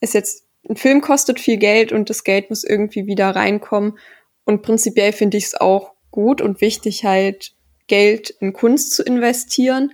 ist 0.00 0.14
jetzt 0.14 0.44
ein 0.68 0.76
Film 0.76 1.00
kostet 1.00 1.40
viel 1.40 1.56
Geld 1.56 1.92
und 1.92 2.10
das 2.10 2.24
Geld 2.24 2.50
muss 2.50 2.64
irgendwie 2.64 3.06
wieder 3.06 3.30
reinkommen. 3.30 3.98
Und 4.44 4.62
prinzipiell 4.62 5.12
finde 5.12 5.38
ich 5.38 5.44
es 5.44 5.54
auch 5.54 5.92
gut 6.10 6.42
und 6.42 6.60
wichtig, 6.60 7.04
halt 7.04 7.54
Geld 7.86 8.30
in 8.40 8.52
Kunst 8.52 8.92
zu 8.92 9.02
investieren. 9.02 9.92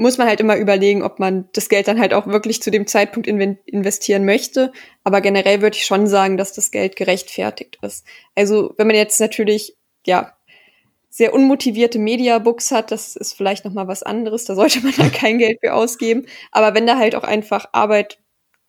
Muss 0.00 0.16
man 0.16 0.28
halt 0.28 0.40
immer 0.40 0.56
überlegen, 0.56 1.02
ob 1.02 1.18
man 1.18 1.50
das 1.52 1.68
Geld 1.68 1.86
dann 1.86 2.00
halt 2.00 2.14
auch 2.14 2.26
wirklich 2.26 2.62
zu 2.62 2.70
dem 2.70 2.86
Zeitpunkt 2.86 3.28
in 3.28 3.58
investieren 3.66 4.24
möchte. 4.24 4.72
Aber 5.04 5.20
generell 5.20 5.60
würde 5.60 5.76
ich 5.76 5.84
schon 5.84 6.06
sagen, 6.06 6.38
dass 6.38 6.54
das 6.54 6.70
Geld 6.70 6.96
gerechtfertigt 6.96 7.78
ist. 7.82 8.06
Also 8.34 8.72
wenn 8.78 8.86
man 8.86 8.96
jetzt 8.96 9.20
natürlich, 9.20 9.76
ja, 10.06 10.32
sehr 11.10 11.34
unmotivierte 11.34 11.98
Mediabooks 11.98 12.70
hat, 12.70 12.92
das 12.92 13.14
ist 13.14 13.34
vielleicht 13.34 13.66
noch 13.66 13.74
mal 13.74 13.88
was 13.88 14.02
anderes. 14.02 14.46
Da 14.46 14.54
sollte 14.54 14.80
man 14.80 14.94
dann 14.96 15.12
kein 15.12 15.36
Geld 15.36 15.58
für 15.60 15.74
ausgeben. 15.74 16.24
Aber 16.50 16.74
wenn 16.74 16.86
da 16.86 16.96
halt 16.96 17.14
auch 17.14 17.24
einfach 17.24 17.66
Arbeit 17.72 18.18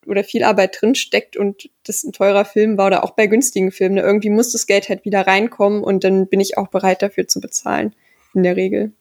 oder 0.05 0.25
viel 0.25 0.43
Arbeit 0.43 0.81
drin 0.81 0.95
steckt 0.95 1.37
und 1.37 1.69
das 1.85 2.03
ein 2.03 2.11
teurer 2.11 2.43
Film 2.43 2.77
war 2.77 2.87
oder 2.87 3.05
auch 3.05 3.11
bei 3.11 3.27
günstigen 3.27 3.71
Filmen. 3.71 3.95
Ne? 3.95 4.01
Irgendwie 4.01 4.31
muss 4.31 4.51
das 4.51 4.67
Geld 4.67 4.89
halt 4.89 5.05
wieder 5.05 5.25
reinkommen 5.25 5.81
und 5.81 6.03
dann 6.03 6.27
bin 6.27 6.41
ich 6.41 6.57
auch 6.57 6.67
bereit 6.67 7.01
dafür 7.01 7.25
zu 7.25 7.39
bezahlen, 7.39 7.95
in 8.33 8.43
der 8.43 8.57
Regel. 8.57 8.91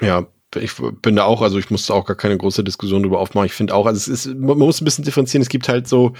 Ja, 0.00 0.28
ich 0.56 0.72
bin 1.02 1.16
da 1.16 1.24
auch, 1.24 1.42
also 1.42 1.58
ich 1.58 1.70
musste 1.70 1.94
auch 1.94 2.06
gar 2.06 2.16
keine 2.16 2.38
große 2.38 2.64
Diskussion 2.64 3.02
darüber 3.02 3.20
aufmachen. 3.20 3.46
Ich 3.46 3.52
finde 3.52 3.74
auch, 3.74 3.86
also 3.86 3.96
es 3.96 4.08
ist, 4.08 4.34
man 4.34 4.58
muss 4.58 4.80
ein 4.80 4.84
bisschen 4.84 5.04
differenzieren. 5.04 5.42
Es 5.42 5.48
gibt 5.48 5.68
halt 5.68 5.86
so, 5.88 6.14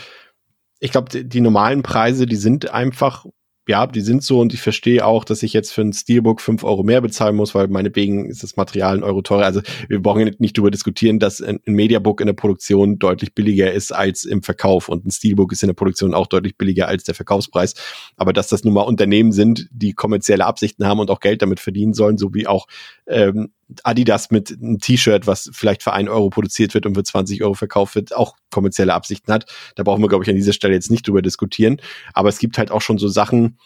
ich 0.81 0.91
glaube, 0.91 1.09
die, 1.11 1.29
die 1.29 1.41
normalen 1.41 1.83
Preise, 1.83 2.27
die 2.27 2.37
sind 2.37 2.71
einfach 2.71 3.25
ja, 3.69 3.87
die 3.87 4.01
sind 4.01 4.25
so 4.25 4.41
und 4.41 4.55
ich 4.55 4.63
verstehe 4.63 5.05
auch, 5.05 5.25
dass 5.25 5.43
ich 5.43 5.53
jetzt 5.53 5.73
für 5.73 5.83
ein 5.83 5.93
Steelbook 5.93 6.41
fünf 6.41 6.65
Euro 6.65 6.83
mehr 6.83 7.03
bezahlen 7.03 7.37
muss, 7.37 7.55
weil 7.55 7.69
meinetwegen 7.69 8.25
ist 8.25 8.43
das 8.43 8.57
Material 8.57 8.97
ein 8.97 9.03
Euro 9.03 9.21
teurer. 9.21 9.45
Also 9.45 9.61
wir 9.89 10.01
brauchen 10.01 10.35
nicht 10.39 10.57
darüber 10.57 10.71
diskutieren, 10.71 11.19
dass 11.19 11.43
ein 11.43 11.61
Mediabook 11.67 12.23
in 12.23 12.29
der 12.29 12.33
Produktion 12.33 12.99
deutlich 12.99 13.35
billiger 13.35 13.71
ist 13.71 13.93
als 13.93 14.25
im 14.25 14.43
Verkauf 14.43 14.89
und 14.89 15.05
ein 15.05 15.11
Steelbook 15.11 15.53
ist 15.53 15.63
in 15.63 15.67
der 15.67 15.75
Produktion 15.75 16.15
auch 16.15 16.27
deutlich 16.27 16.57
billiger 16.57 16.89
als 16.89 17.05
der 17.05 17.15
Verkaufspreis. 17.15 17.75
Aber 18.17 18.33
dass 18.33 18.49
das 18.49 18.65
nun 18.65 18.73
mal 18.73 18.83
Unternehmen 18.83 19.33
sind, 19.33 19.69
die 19.71 19.93
kommerzielle 19.93 20.47
Absichten 20.47 20.87
haben 20.87 21.01
und 21.01 21.11
auch 21.11 21.21
Geld 21.21 21.43
damit 21.43 21.61
verdienen 21.61 21.93
sollen, 21.93 22.17
so 22.17 22.33
wie 22.33 22.47
auch 22.47 22.69
ähm, 23.07 23.51
Adidas 23.83 24.31
mit 24.31 24.51
einem 24.51 24.79
T-Shirt, 24.79 25.27
was 25.27 25.51
vielleicht 25.53 25.83
für 25.83 25.93
einen 25.93 26.09
Euro 26.09 26.31
produziert 26.31 26.75
wird 26.75 26.87
und 26.87 26.95
für 26.95 27.05
20 27.05 27.43
Euro 27.43 27.55
verkauft 27.55 27.95
wird, 27.95 28.15
auch 28.15 28.37
kommerzielle 28.51 28.95
Absichten 28.95 29.33
hat. 29.33 29.47
Da 29.77 29.83
brauchen 29.83 30.03
wir, 30.03 30.09
glaube 30.09 30.25
ich, 30.25 30.31
an 30.31 30.37
dieser 30.37 30.53
Stelle 30.53 30.75
jetzt 30.75 30.91
nicht 30.91 31.07
drüber 31.07 31.23
diskutieren. 31.23 31.81
Aber 32.15 32.29
es 32.29 32.39
gibt 32.39 32.59
halt 32.59 32.71
auch 32.71 32.81
schon 32.81 32.99
so 32.99 33.09
Sachen, 33.09 33.59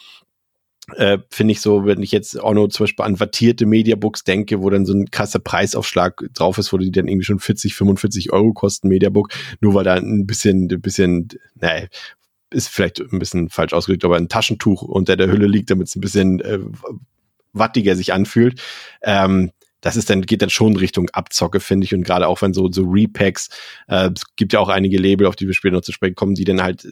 äh, 0.97 1.19
finde 1.31 1.53
ich 1.53 1.61
so, 1.61 1.87
wenn 1.87 2.03
ich 2.03 2.11
jetzt 2.11 2.41
auch 2.41 2.55
nur 2.55 2.69
zum 2.71 2.85
Beispiel 2.85 3.05
an 3.05 3.21
wattierte 3.21 3.67
Mediabooks 3.67 4.25
denke, 4.25 4.61
wo 4.63 4.71
dann 4.71 4.85
so 4.85 4.93
ein 4.93 5.11
krasser 5.11 5.39
Preisaufschlag 5.39 6.25
drauf 6.35 6.59
ist, 6.59 6.73
wo 6.73 6.79
die 6.79 6.91
dann 6.91 7.07
irgendwie 7.07 7.25
schon 7.25 7.39
40, 7.39 7.75
45 7.75 8.33
Euro 8.33 8.53
kosten, 8.53 8.89
Mediabook, 8.89 9.29
nur 9.61 9.75
weil 9.75 9.85
da 9.85 9.95
ein 9.95 10.27
bisschen, 10.27 10.69
ein 10.71 10.81
bisschen, 10.81 11.29
naja, 11.55 11.87
ist 12.51 12.69
vielleicht 12.69 13.01
ein 13.01 13.19
bisschen 13.19 13.49
falsch 13.49 13.73
ausgedrückt, 13.73 14.05
aber 14.05 14.17
ein 14.17 14.29
Taschentuch 14.29 14.83
unter 14.83 15.17
der 15.17 15.31
Hülle 15.31 15.47
liegt, 15.47 15.71
damit 15.71 15.89
es 15.89 15.97
ein 15.97 16.01
bisschen 16.01 16.41
äh, 16.41 16.59
wattiger 17.53 17.97
sich 17.97 18.13
anfühlt. 18.13 18.61
Ähm, 19.03 19.53
das 19.83 19.97
ist 19.97 20.09
dann, 20.09 20.23
geht 20.23 20.41
dann 20.41 20.49
schon 20.49 20.77
Richtung 20.77 21.11
Abzocke, 21.11 21.61
finde 21.61 21.85
ich. 21.85 21.95
Und 21.95 22.05
gerade 22.05 22.29
auch 22.29 22.41
wenn 22.41 22.55
so, 22.55 22.71
so 22.73 22.85
Repacks, 22.85 23.51
äh, 23.89 24.09
es 24.15 24.25
gibt 24.37 24.55
ja 24.55 24.61
auch 24.61 24.71
einige 24.71 24.97
Label, 24.97 25.27
auf 25.27 25.37
die 25.37 25.47
wir 25.47 25.55
später 25.55 25.75
noch 25.75 25.83
zu 25.83 25.93
sprechen 25.93 26.15
kommen, 26.15 26.35
die 26.35 26.45
dann 26.45 26.63
halt 26.63 26.87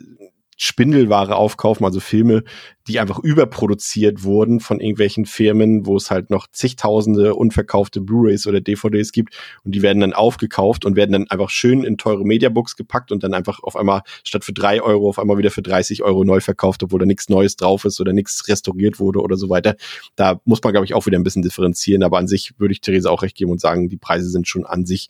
Spindelware 0.63 1.37
aufkaufen, 1.37 1.87
also 1.87 2.01
Filme, 2.01 2.45
die 2.87 3.01
einfach 3.01 3.19
überproduziert 3.19 4.25
wurden 4.25 4.61
von 4.61 4.79
irgendwelchen 4.79 5.25
Firmen, 5.25 5.87
wo 5.87 5.97
es 5.97 6.11
halt 6.11 6.29
noch 6.29 6.49
zigtausende 6.53 7.35
unverkaufte 7.35 8.03
Blu-rays 8.03 8.47
oder 8.47 8.61
DVDs 8.61 9.13
gibt 9.13 9.35
und 9.65 9.75
die 9.75 9.81
werden 9.81 10.01
dann 10.01 10.13
aufgekauft 10.13 10.85
und 10.85 10.97
werden 10.97 11.13
dann 11.13 11.31
einfach 11.31 11.49
schön 11.49 11.83
in 11.83 11.97
teure 11.97 12.27
Mediabooks 12.27 12.77
gepackt 12.77 13.11
und 13.11 13.23
dann 13.23 13.33
einfach 13.33 13.63
auf 13.63 13.75
einmal 13.75 14.03
statt 14.23 14.45
für 14.45 14.53
drei 14.53 14.83
Euro 14.83 15.09
auf 15.09 15.19
einmal 15.19 15.39
wieder 15.39 15.51
für 15.51 15.63
30 15.63 16.03
Euro 16.03 16.25
neu 16.25 16.41
verkauft, 16.41 16.83
obwohl 16.83 17.01
da 17.01 17.07
nichts 17.07 17.31
Neues 17.31 17.57
drauf 17.57 17.87
ist 17.87 17.99
oder 17.99 18.13
nichts 18.13 18.47
restauriert 18.47 19.01
wurde 19.01 19.21
oder 19.21 19.37
so 19.37 19.49
weiter. 19.49 19.77
Da 20.15 20.43
muss 20.45 20.63
man, 20.63 20.75
glaube 20.75 20.85
ich, 20.85 20.93
auch 20.93 21.07
wieder 21.07 21.19
ein 21.19 21.25
bisschen 21.25 21.41
differenzieren, 21.41 22.03
aber 22.03 22.19
an 22.19 22.29
sich 22.29 22.53
würde 22.59 22.73
ich 22.73 22.83
Theresa 22.83 23.09
auch 23.09 23.23
recht 23.23 23.35
geben 23.35 23.51
und 23.51 23.63
sagen, 23.63 23.89
die 23.89 23.97
Preise 23.97 24.29
sind 24.29 24.47
schon 24.47 24.67
an 24.67 24.85
sich 24.85 25.09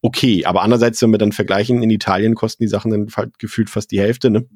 okay. 0.00 0.46
Aber 0.46 0.62
andererseits, 0.62 1.02
wenn 1.02 1.10
wir 1.10 1.18
dann 1.18 1.32
vergleichen, 1.32 1.82
in 1.82 1.90
Italien 1.90 2.34
kosten 2.34 2.62
die 2.62 2.68
Sachen 2.68 2.92
dann 2.92 3.08
halt 3.14 3.38
gefühlt 3.38 3.68
fast 3.68 3.90
die 3.90 4.00
Hälfte, 4.00 4.30
ne? 4.30 4.46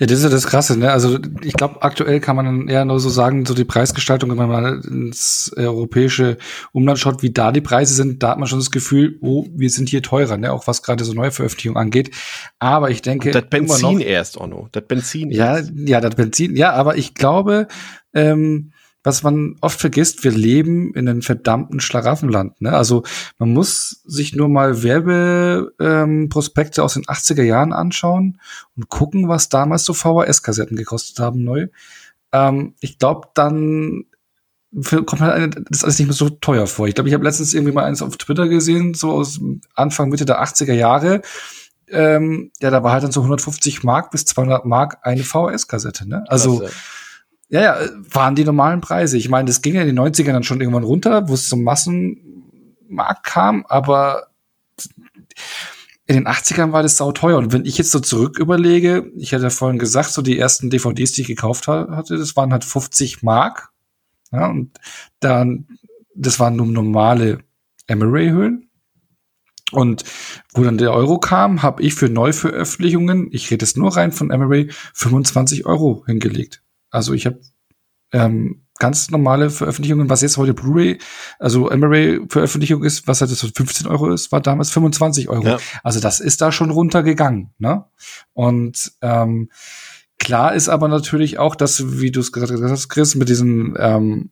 Ja, 0.00 0.06
das 0.06 0.18
ist 0.18 0.24
ja 0.24 0.30
das 0.30 0.46
Krasse, 0.46 0.78
ne? 0.78 0.90
Also 0.90 1.18
ich 1.42 1.54
glaube, 1.54 1.82
aktuell 1.82 2.20
kann 2.20 2.36
man 2.36 2.68
eher 2.68 2.84
nur 2.84 3.00
so 3.00 3.08
sagen, 3.08 3.46
so 3.46 3.54
die 3.54 3.64
Preisgestaltung, 3.64 4.30
wenn 4.30 4.36
man 4.36 4.48
mal 4.48 4.80
ins 4.84 5.52
europäische 5.56 6.38
Umland 6.72 6.98
schaut, 6.98 7.22
wie 7.22 7.32
da 7.32 7.52
die 7.52 7.60
Preise 7.60 7.94
sind, 7.94 8.22
da 8.22 8.30
hat 8.30 8.38
man 8.38 8.48
schon 8.48 8.58
das 8.58 8.70
Gefühl, 8.70 9.18
oh, 9.20 9.46
wir 9.54 9.70
sind 9.70 9.88
hier 9.88 10.02
teurer, 10.02 10.36
ne? 10.36 10.52
Auch 10.52 10.66
was 10.66 10.82
gerade 10.82 11.04
so 11.04 11.12
neue 11.12 11.30
Veröffentlichungen 11.30 11.80
angeht. 11.80 12.10
Aber 12.58 12.90
ich 12.90 13.02
denke. 13.02 13.30
Das 13.30 13.48
Benzin 13.48 13.98
noch, 13.98 14.04
erst, 14.04 14.38
Onno. 14.38 14.68
Das 14.72 14.84
Benzin 14.86 15.30
ja, 15.30 15.58
erst. 15.58 15.72
Ja, 15.74 16.00
das 16.00 16.14
Benzin, 16.14 16.56
ja, 16.56 16.72
aber 16.72 16.96
ich 16.96 17.14
glaube, 17.14 17.68
ähm, 18.14 18.71
was 19.04 19.22
man 19.22 19.56
oft 19.60 19.80
vergisst, 19.80 20.22
wir 20.24 20.30
leben 20.30 20.94
in 20.94 21.08
einem 21.08 21.22
verdammten 21.22 21.80
Schlaraffenland. 21.80 22.60
Ne? 22.60 22.72
Also 22.72 23.02
man 23.38 23.52
muss 23.52 24.00
sich 24.04 24.34
nur 24.34 24.48
mal 24.48 24.82
Werbeprospekte 24.82 26.80
ähm, 26.80 26.84
aus 26.84 26.94
den 26.94 27.04
80er 27.04 27.42
Jahren 27.42 27.72
anschauen 27.72 28.40
und 28.76 28.88
gucken, 28.88 29.28
was 29.28 29.48
damals 29.48 29.84
so 29.84 29.92
VHS-Kassetten 29.92 30.76
gekostet 30.76 31.18
haben 31.18 31.42
neu. 31.42 31.66
Ähm, 32.32 32.74
ich 32.80 32.98
glaube, 32.98 33.28
dann 33.34 34.04
kommt 35.04 35.20
halt 35.20 35.34
eine, 35.34 35.50
das 35.50 35.78
ist 35.78 35.84
alles 35.84 35.98
nicht 35.98 36.08
mehr 36.08 36.14
so 36.14 36.30
teuer 36.30 36.66
vor. 36.66 36.86
Ich 36.86 36.94
glaube, 36.94 37.08
ich 37.08 37.14
habe 37.14 37.24
letztens 37.24 37.52
irgendwie 37.52 37.74
mal 37.74 37.84
eins 37.84 38.02
auf 38.02 38.16
Twitter 38.16 38.48
gesehen, 38.48 38.94
so 38.94 39.10
aus 39.10 39.40
Anfang, 39.74 40.08
Mitte 40.10 40.24
der 40.24 40.42
80er 40.42 40.72
Jahre. 40.72 41.22
Ähm, 41.88 42.52
ja, 42.60 42.70
da 42.70 42.82
war 42.82 42.92
halt 42.92 43.02
dann 43.02 43.12
so 43.12 43.20
150 43.20 43.82
Mark 43.82 44.12
bis 44.12 44.24
200 44.24 44.64
Mark 44.64 44.98
eine 45.02 45.24
VHS-Kassette. 45.24 46.08
Ne? 46.08 46.24
Also 46.28 46.60
Klasse 46.60 46.74
ja, 47.52 47.60
ja, 47.60 47.76
waren 48.10 48.34
die 48.34 48.44
normalen 48.44 48.80
Preise. 48.80 49.18
Ich 49.18 49.28
meine, 49.28 49.44
das 49.44 49.60
ging 49.60 49.74
ja 49.74 49.82
in 49.82 49.94
den 49.94 49.98
90ern 49.98 50.32
dann 50.32 50.42
schon 50.42 50.62
irgendwann 50.62 50.84
runter, 50.84 51.28
wo 51.28 51.34
es 51.34 51.50
zum 51.50 51.62
Massenmarkt 51.62 53.24
kam, 53.24 53.66
aber 53.68 54.28
in 56.06 56.14
den 56.16 56.26
80ern 56.26 56.72
war 56.72 56.82
das 56.82 56.96
sauteuer. 56.96 57.36
Und 57.36 57.52
wenn 57.52 57.66
ich 57.66 57.76
jetzt 57.76 57.90
so 57.90 58.00
zurück 58.00 58.38
überlege, 58.38 59.12
ich 59.16 59.34
hatte 59.34 59.44
ja 59.44 59.50
vorhin 59.50 59.78
gesagt, 59.78 60.12
so 60.12 60.22
die 60.22 60.38
ersten 60.38 60.70
DVDs, 60.70 61.12
die 61.12 61.20
ich 61.20 61.26
gekauft 61.26 61.68
hatte, 61.68 62.16
das 62.16 62.36
waren 62.36 62.52
halt 62.52 62.64
50 62.64 63.22
Mark. 63.22 63.68
Ja, 64.30 64.46
und 64.46 64.70
dann, 65.20 65.68
das 66.14 66.40
waren 66.40 66.56
nur 66.56 66.66
normale 66.66 67.40
Emery-Höhlen. 67.86 68.70
Und 69.72 70.04
wo 70.54 70.64
dann 70.64 70.78
der 70.78 70.94
Euro 70.94 71.18
kam, 71.18 71.62
habe 71.62 71.82
ich 71.82 71.94
für 71.94 72.08
Neuveröffentlichungen, 72.08 73.28
ich 73.30 73.50
rede 73.50 73.66
jetzt 73.66 73.76
nur 73.76 73.94
rein 73.94 74.12
von 74.12 74.30
Emery, 74.30 74.70
25 74.94 75.66
Euro 75.66 76.02
hingelegt. 76.06 76.62
Also 76.92 77.12
ich 77.12 77.26
habe 77.26 77.40
ähm, 78.12 78.62
ganz 78.78 79.10
normale 79.10 79.50
Veröffentlichungen, 79.50 80.10
was 80.10 80.22
jetzt 80.22 80.36
heute 80.36 80.54
Blu-ray, 80.54 80.98
also 81.38 81.70
Emery-Veröffentlichung 81.70 82.84
ist, 82.84 83.06
was 83.06 83.20
halt 83.20 83.30
so 83.30 83.48
15 83.48 83.86
Euro 83.86 84.12
ist, 84.12 84.32
war 84.32 84.40
damals 84.40 84.70
25 84.70 85.28
Euro. 85.28 85.46
Ja. 85.46 85.58
Also 85.82 86.00
das 86.00 86.20
ist 86.20 86.40
da 86.40 86.52
schon 86.52 86.70
runtergegangen. 86.70 87.50
Ne? 87.58 87.84
Und 88.32 88.92
ähm, 89.00 89.50
klar 90.18 90.54
ist 90.54 90.68
aber 90.68 90.88
natürlich 90.88 91.38
auch, 91.38 91.54
dass, 91.54 92.00
wie 92.00 92.10
du 92.10 92.20
es 92.20 92.32
gerade 92.32 92.52
gesagt 92.52 92.72
hast, 92.72 92.88
Chris, 92.88 93.14
mit 93.14 93.28
diesen 93.28 93.74
ähm, 93.78 94.30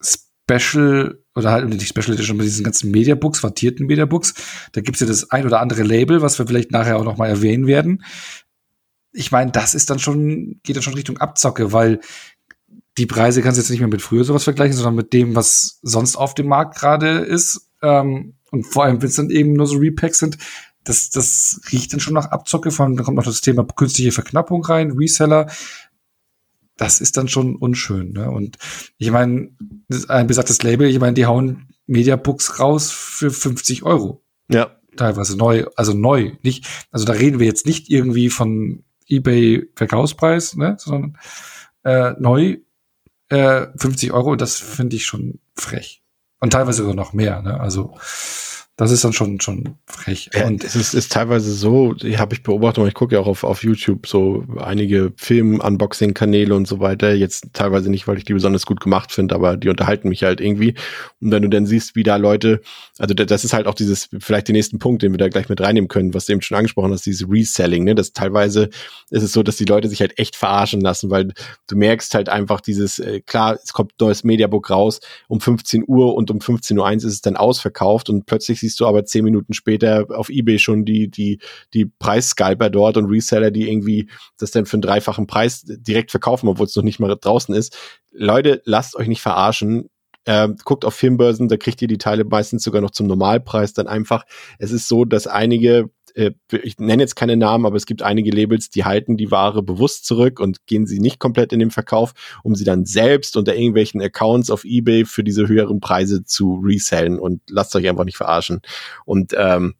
Special 0.00 1.18
oder 1.34 1.50
halt 1.50 1.68
nicht 1.68 1.88
Special 1.88 2.14
Edition, 2.14 2.36
mit 2.36 2.46
diesen 2.46 2.64
ganzen 2.64 2.90
Mediabooks, 2.90 3.42
wattierten 3.42 3.86
Mediabooks, 3.86 4.34
da 4.72 4.80
gibt's 4.80 5.00
ja 5.00 5.06
das 5.06 5.30
ein 5.30 5.44
oder 5.44 5.60
andere 5.60 5.82
Label, 5.82 6.22
was 6.22 6.38
wir 6.38 6.46
vielleicht 6.46 6.70
nachher 6.70 6.98
auch 6.98 7.04
noch 7.04 7.16
mal 7.18 7.28
erwähnen 7.28 7.66
werden 7.66 8.02
ich 9.18 9.32
meine, 9.32 9.50
das 9.50 9.74
ist 9.74 9.90
dann 9.90 9.98
schon, 9.98 10.60
geht 10.62 10.76
dann 10.76 10.82
schon 10.82 10.94
Richtung 10.94 11.18
Abzocke, 11.18 11.72
weil 11.72 12.00
die 12.98 13.06
Preise 13.06 13.42
kannst 13.42 13.58
du 13.58 13.62
jetzt 13.62 13.70
nicht 13.70 13.80
mehr 13.80 13.88
mit 13.88 14.00
früher 14.00 14.22
sowas 14.22 14.44
vergleichen, 14.44 14.76
sondern 14.76 14.94
mit 14.94 15.12
dem, 15.12 15.34
was 15.34 15.80
sonst 15.82 16.14
auf 16.14 16.34
dem 16.34 16.46
Markt 16.46 16.76
gerade 16.78 17.18
ist. 17.18 17.68
Ähm, 17.82 18.34
und 18.52 18.64
vor 18.64 18.84
allem, 18.84 19.02
wenn 19.02 19.08
es 19.08 19.16
dann 19.16 19.30
eben 19.30 19.54
nur 19.54 19.66
so 19.66 19.76
Repacks 19.76 20.20
sind, 20.20 20.38
das, 20.84 21.10
das 21.10 21.60
riecht 21.72 21.92
dann 21.92 22.00
schon 22.00 22.14
nach 22.14 22.30
Abzocke 22.30 22.70
von, 22.70 22.96
da 22.96 23.02
kommt 23.02 23.16
noch 23.16 23.24
das 23.24 23.40
Thema 23.40 23.64
künstliche 23.64 24.12
Verknappung 24.12 24.64
rein, 24.64 24.92
Reseller. 24.92 25.50
Das 26.76 27.00
ist 27.00 27.16
dann 27.16 27.26
schon 27.26 27.56
unschön, 27.56 28.12
ne? 28.12 28.30
Und 28.30 28.56
ich 28.98 29.10
meine, 29.10 29.50
ein 30.06 30.28
besagtes 30.28 30.62
Label, 30.62 30.88
ich 30.88 31.00
meine, 31.00 31.14
die 31.14 31.26
hauen 31.26 31.66
Mediabooks 31.86 32.60
raus 32.60 32.92
für 32.92 33.32
50 33.32 33.82
Euro. 33.82 34.22
Ja. 34.48 34.76
Teilweise 34.96 35.36
neu, 35.36 35.66
also 35.74 35.92
neu, 35.92 36.32
nicht, 36.42 36.66
also 36.92 37.04
da 37.04 37.14
reden 37.14 37.40
wir 37.40 37.46
jetzt 37.46 37.66
nicht 37.66 37.90
irgendwie 37.90 38.30
von 38.30 38.84
eBay-Verkaufspreis, 39.08 40.56
ne, 40.56 40.76
sondern 40.78 41.18
äh, 41.84 42.12
neu 42.18 42.58
äh, 43.28 43.66
50 43.76 44.12
Euro, 44.12 44.36
das 44.36 44.58
finde 44.58 44.96
ich 44.96 45.04
schon 45.04 45.40
frech. 45.54 46.02
Und 46.40 46.52
teilweise 46.52 46.78
sogar 46.78 46.94
noch 46.94 47.12
mehr. 47.12 47.42
Ne? 47.42 47.58
Also 47.58 47.96
das 48.78 48.92
ist 48.92 49.02
dann 49.02 49.12
schon 49.12 49.40
schon 49.40 49.74
frech. 49.86 50.30
Ja, 50.32 50.46
und 50.46 50.62
es 50.62 50.76
ist, 50.76 50.94
ist 50.94 51.10
teilweise 51.10 51.52
so, 51.52 51.96
habe 52.16 52.34
ich 52.34 52.44
beobachtet, 52.44 52.86
ich 52.86 52.94
gucke 52.94 53.16
ja 53.16 53.20
auch 53.20 53.26
auf, 53.26 53.42
auf 53.42 53.64
YouTube 53.64 54.06
so 54.06 54.44
einige 54.56 55.12
Film-Unboxing-Kanäle 55.16 56.54
und 56.54 56.68
so 56.68 56.78
weiter. 56.78 57.12
Jetzt 57.12 57.48
teilweise 57.54 57.90
nicht, 57.90 58.06
weil 58.06 58.18
ich 58.18 58.24
die 58.24 58.34
besonders 58.34 58.66
gut 58.66 58.80
gemacht 58.80 59.10
finde, 59.10 59.34
aber 59.34 59.56
die 59.56 59.68
unterhalten 59.68 60.08
mich 60.08 60.22
halt 60.22 60.40
irgendwie. 60.40 60.74
Und 61.20 61.32
wenn 61.32 61.42
du 61.42 61.48
dann 61.48 61.66
siehst, 61.66 61.96
wie 61.96 62.04
da 62.04 62.14
Leute, 62.14 62.60
also 62.98 63.14
das 63.14 63.44
ist 63.44 63.52
halt 63.52 63.66
auch 63.66 63.74
dieses, 63.74 64.10
vielleicht 64.20 64.46
den 64.46 64.54
nächsten 64.54 64.78
Punkt, 64.78 65.02
den 65.02 65.12
wir 65.12 65.18
da 65.18 65.28
gleich 65.28 65.48
mit 65.48 65.60
reinnehmen 65.60 65.88
können, 65.88 66.14
was 66.14 66.26
du 66.26 66.34
eben 66.34 66.42
schon 66.42 66.56
angesprochen 66.56 66.92
hast, 66.92 67.04
dieses 67.04 67.28
Reselling, 67.28 67.82
ne? 67.82 67.96
Das 67.96 68.12
teilweise 68.12 68.70
ist 69.10 69.24
es 69.24 69.32
so, 69.32 69.42
dass 69.42 69.56
die 69.56 69.64
Leute 69.64 69.88
sich 69.88 70.00
halt 70.00 70.20
echt 70.20 70.36
verarschen 70.36 70.80
lassen, 70.80 71.10
weil 71.10 71.32
du 71.66 71.76
merkst 71.76 72.14
halt 72.14 72.28
einfach 72.28 72.60
dieses, 72.60 73.00
äh, 73.00 73.22
klar, 73.22 73.58
es 73.60 73.72
kommt 73.72 73.94
neues 73.98 74.22
Mediabook 74.22 74.70
raus 74.70 75.00
um 75.26 75.40
15 75.40 75.82
Uhr 75.84 76.14
und 76.14 76.30
um 76.30 76.38
15.01 76.38 76.78
Uhr 76.78 76.92
ist 76.94 77.04
es 77.04 77.22
dann 77.22 77.36
ausverkauft 77.36 78.08
und 78.08 78.24
plötzlich 78.24 78.60
siehst 78.68 78.80
du 78.80 78.86
aber 78.86 79.04
zehn 79.04 79.24
Minuten 79.24 79.54
später 79.54 80.06
auf 80.10 80.28
Ebay 80.28 80.58
schon 80.58 80.84
die, 80.84 81.10
die, 81.10 81.40
die 81.72 81.86
Preisscalper 81.86 82.68
dort 82.68 82.96
und 82.98 83.06
Reseller, 83.06 83.50
die 83.50 83.68
irgendwie 83.68 84.10
das 84.38 84.50
dann 84.50 84.66
für 84.66 84.74
einen 84.74 84.82
dreifachen 84.82 85.26
Preis 85.26 85.64
direkt 85.66 86.10
verkaufen, 86.10 86.48
obwohl 86.48 86.66
es 86.66 86.76
noch 86.76 86.82
nicht 86.82 87.00
mal 87.00 87.14
draußen 87.18 87.54
ist. 87.54 87.76
Leute, 88.12 88.60
lasst 88.64 88.96
euch 88.96 89.08
nicht 89.08 89.22
verarschen. 89.22 89.88
Äh, 90.24 90.48
guckt 90.64 90.84
auf 90.84 90.94
Filmbörsen, 90.94 91.48
da 91.48 91.56
kriegt 91.56 91.80
ihr 91.80 91.88
die 91.88 91.96
Teile 91.96 92.24
meistens 92.24 92.62
sogar 92.62 92.82
noch 92.82 92.90
zum 92.90 93.06
Normalpreis 93.06 93.72
dann 93.72 93.86
einfach. 93.86 94.24
Es 94.58 94.72
ist 94.72 94.86
so, 94.86 95.06
dass 95.06 95.26
einige 95.26 95.90
äh, 96.18 96.32
ich 96.62 96.78
nenne 96.78 97.02
jetzt 97.02 97.14
keine 97.14 97.36
Namen, 97.36 97.64
aber 97.64 97.76
es 97.76 97.86
gibt 97.86 98.02
einige 98.02 98.30
Labels, 98.30 98.70
die 98.70 98.84
halten 98.84 99.16
die 99.16 99.30
Ware 99.30 99.62
bewusst 99.62 100.04
zurück 100.04 100.40
und 100.40 100.66
gehen 100.66 100.86
sie 100.86 100.98
nicht 100.98 101.20
komplett 101.20 101.52
in 101.52 101.60
den 101.60 101.70
Verkauf, 101.70 102.12
um 102.42 102.54
sie 102.56 102.64
dann 102.64 102.84
selbst 102.84 103.36
unter 103.36 103.54
irgendwelchen 103.54 104.02
Accounts 104.02 104.50
auf 104.50 104.64
eBay 104.64 105.04
für 105.04 105.22
diese 105.22 105.46
höheren 105.46 105.80
Preise 105.80 106.24
zu 106.24 106.60
resellen 106.64 107.18
und 107.18 107.40
lasst 107.48 107.74
euch 107.76 107.88
einfach 107.88 108.04
nicht 108.04 108.16
verarschen. 108.16 108.60
Und 109.04 109.32
ähm, 109.36 109.74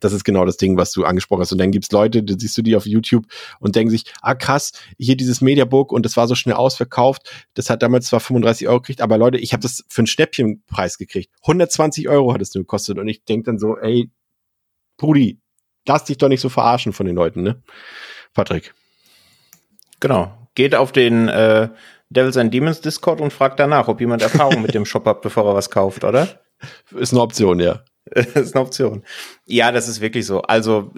das 0.00 0.12
ist 0.12 0.24
genau 0.24 0.44
das 0.44 0.56
Ding, 0.56 0.76
was 0.76 0.92
du 0.92 1.04
angesprochen 1.04 1.40
hast. 1.40 1.52
Und 1.52 1.58
dann 1.58 1.72
gibt's 1.72 1.90
Leute, 1.90 2.22
da 2.22 2.34
siehst 2.36 2.56
du 2.56 2.62
die 2.62 2.76
auf 2.76 2.86
YouTube 2.86 3.26
und 3.58 3.76
denken 3.76 3.90
sich, 3.90 4.04
ah 4.20 4.34
krass, 4.34 4.72
hier 4.96 5.16
dieses 5.16 5.40
Mediabook 5.40 5.92
und 5.92 6.04
das 6.04 6.16
war 6.16 6.28
so 6.28 6.34
schnell 6.34 6.54
ausverkauft. 6.54 7.30
Das 7.54 7.70
hat 7.70 7.82
damals 7.82 8.06
zwar 8.06 8.20
35 8.20 8.68
Euro 8.68 8.80
gekriegt, 8.80 9.00
aber 9.00 9.18
Leute, 9.18 9.38
ich 9.38 9.52
habe 9.52 9.62
das 9.62 9.84
für 9.88 10.00
einen 10.00 10.06
Schnäppchenpreis 10.06 10.98
gekriegt. 10.98 11.32
120 11.42 12.08
Euro 12.08 12.32
hat 12.32 12.42
es 12.42 12.54
nur 12.54 12.62
gekostet. 12.62 12.98
Und 12.98 13.08
ich 13.08 13.24
denk 13.24 13.44
dann 13.44 13.58
so, 13.58 13.76
ey, 13.76 14.10
Brudi, 14.96 15.40
lass 15.88 16.04
dich 16.04 16.18
doch 16.18 16.28
nicht 16.28 16.40
so 16.40 16.48
verarschen 16.48 16.92
von 16.92 17.06
den 17.06 17.16
Leuten, 17.16 17.42
ne? 17.42 17.62
Patrick. 18.34 18.74
Genau. 20.00 20.32
Geht 20.54 20.74
auf 20.74 20.92
den 20.92 21.28
äh, 21.28 21.68
Devils 22.10 22.36
and 22.36 22.52
Demons 22.54 22.80
Discord 22.80 23.20
und 23.20 23.32
fragt 23.32 23.58
danach, 23.58 23.88
ob 23.88 24.00
jemand 24.00 24.22
Erfahrung 24.22 24.62
mit 24.62 24.74
dem 24.74 24.86
Shop 24.86 25.04
hat, 25.06 25.22
bevor 25.22 25.46
er 25.46 25.54
was 25.54 25.70
kauft, 25.70 26.04
oder? 26.04 26.40
Ist 26.96 27.12
eine 27.12 27.22
Option, 27.22 27.60
ja. 27.60 27.82
ist 28.34 28.54
eine 28.54 28.64
Option. 28.64 29.04
Ja, 29.44 29.70
das 29.70 29.86
ist 29.86 30.00
wirklich 30.00 30.26
so. 30.26 30.40
Also, 30.42 30.92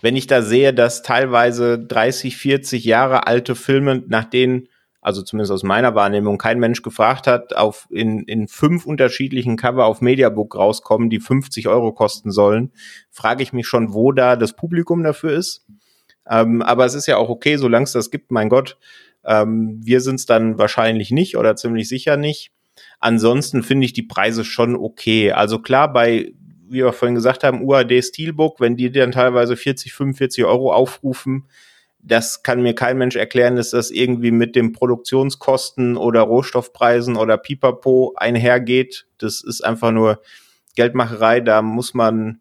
wenn 0.00 0.16
ich 0.16 0.28
da 0.28 0.42
sehe, 0.42 0.72
dass 0.72 1.02
teilweise 1.02 1.78
30, 1.78 2.36
40 2.36 2.84
Jahre 2.84 3.26
alte 3.26 3.54
Filme, 3.54 4.02
nach 4.06 4.24
denen 4.24 4.68
also 5.02 5.20
zumindest 5.20 5.50
aus 5.50 5.64
meiner 5.64 5.96
Wahrnehmung, 5.96 6.38
kein 6.38 6.60
Mensch 6.60 6.80
gefragt 6.80 7.26
hat, 7.26 7.56
auf 7.56 7.88
in, 7.90 8.20
in 8.20 8.46
fünf 8.46 8.86
unterschiedlichen 8.86 9.56
Cover 9.56 9.84
auf 9.84 10.00
Mediabook 10.00 10.54
rauskommen, 10.54 11.10
die 11.10 11.18
50 11.18 11.66
Euro 11.66 11.92
kosten 11.92 12.30
sollen, 12.30 12.70
frage 13.10 13.42
ich 13.42 13.52
mich 13.52 13.66
schon, 13.66 13.92
wo 13.92 14.12
da 14.12 14.36
das 14.36 14.54
Publikum 14.54 15.02
dafür 15.02 15.32
ist. 15.32 15.66
Ähm, 16.30 16.62
aber 16.62 16.86
es 16.86 16.94
ist 16.94 17.06
ja 17.06 17.16
auch 17.16 17.28
okay, 17.28 17.56
solange 17.56 17.82
es 17.82 17.92
das 17.92 18.12
gibt, 18.12 18.30
mein 18.30 18.48
Gott. 18.48 18.78
Ähm, 19.24 19.80
wir 19.82 20.00
sind 20.00 20.16
es 20.16 20.26
dann 20.26 20.56
wahrscheinlich 20.56 21.10
nicht 21.10 21.36
oder 21.36 21.56
ziemlich 21.56 21.88
sicher 21.88 22.16
nicht. 22.16 22.52
Ansonsten 23.00 23.64
finde 23.64 23.86
ich 23.86 23.92
die 23.92 24.04
Preise 24.04 24.44
schon 24.44 24.76
okay. 24.76 25.32
Also 25.32 25.58
klar, 25.58 25.92
bei, 25.92 26.32
wie 26.68 26.78
wir 26.78 26.92
vorhin 26.92 27.16
gesagt 27.16 27.42
haben, 27.42 27.64
UAD 27.64 28.04
Steelbook, 28.04 28.60
wenn 28.60 28.76
die 28.76 28.92
dann 28.92 29.10
teilweise 29.10 29.56
40, 29.56 29.92
45 29.92 30.44
Euro 30.44 30.72
aufrufen, 30.72 31.48
das 32.02 32.42
kann 32.42 32.62
mir 32.62 32.74
kein 32.74 32.98
Mensch 32.98 33.14
erklären, 33.14 33.54
dass 33.54 33.70
das 33.70 33.90
irgendwie 33.90 34.32
mit 34.32 34.56
den 34.56 34.72
Produktionskosten 34.72 35.96
oder 35.96 36.22
Rohstoffpreisen 36.22 37.16
oder 37.16 37.38
Pipapo 37.38 38.12
einhergeht. 38.16 39.06
Das 39.18 39.40
ist 39.42 39.64
einfach 39.64 39.92
nur 39.92 40.20
Geldmacherei. 40.74 41.40
Da 41.40 41.62
muss 41.62 41.94
man 41.94 42.40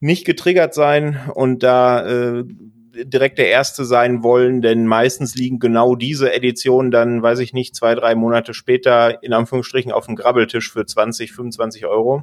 nicht 0.00 0.24
getriggert 0.24 0.72
sein 0.72 1.20
und 1.34 1.62
da 1.62 2.06
äh, 2.06 2.44
direkt 3.04 3.38
der 3.38 3.48
Erste 3.48 3.84
sein 3.84 4.22
wollen, 4.22 4.62
denn 4.62 4.86
meistens 4.86 5.34
liegen 5.34 5.58
genau 5.58 5.94
diese 5.94 6.32
Editionen 6.32 6.90
dann, 6.90 7.22
weiß 7.22 7.38
ich 7.40 7.52
nicht, 7.52 7.76
zwei, 7.76 7.94
drei 7.94 8.14
Monate 8.14 8.54
später 8.54 9.22
in 9.22 9.34
Anführungsstrichen 9.34 9.92
auf 9.92 10.06
dem 10.06 10.16
Grabbeltisch 10.16 10.72
für 10.72 10.86
20, 10.86 11.32
25 11.32 11.84
Euro. 11.84 12.22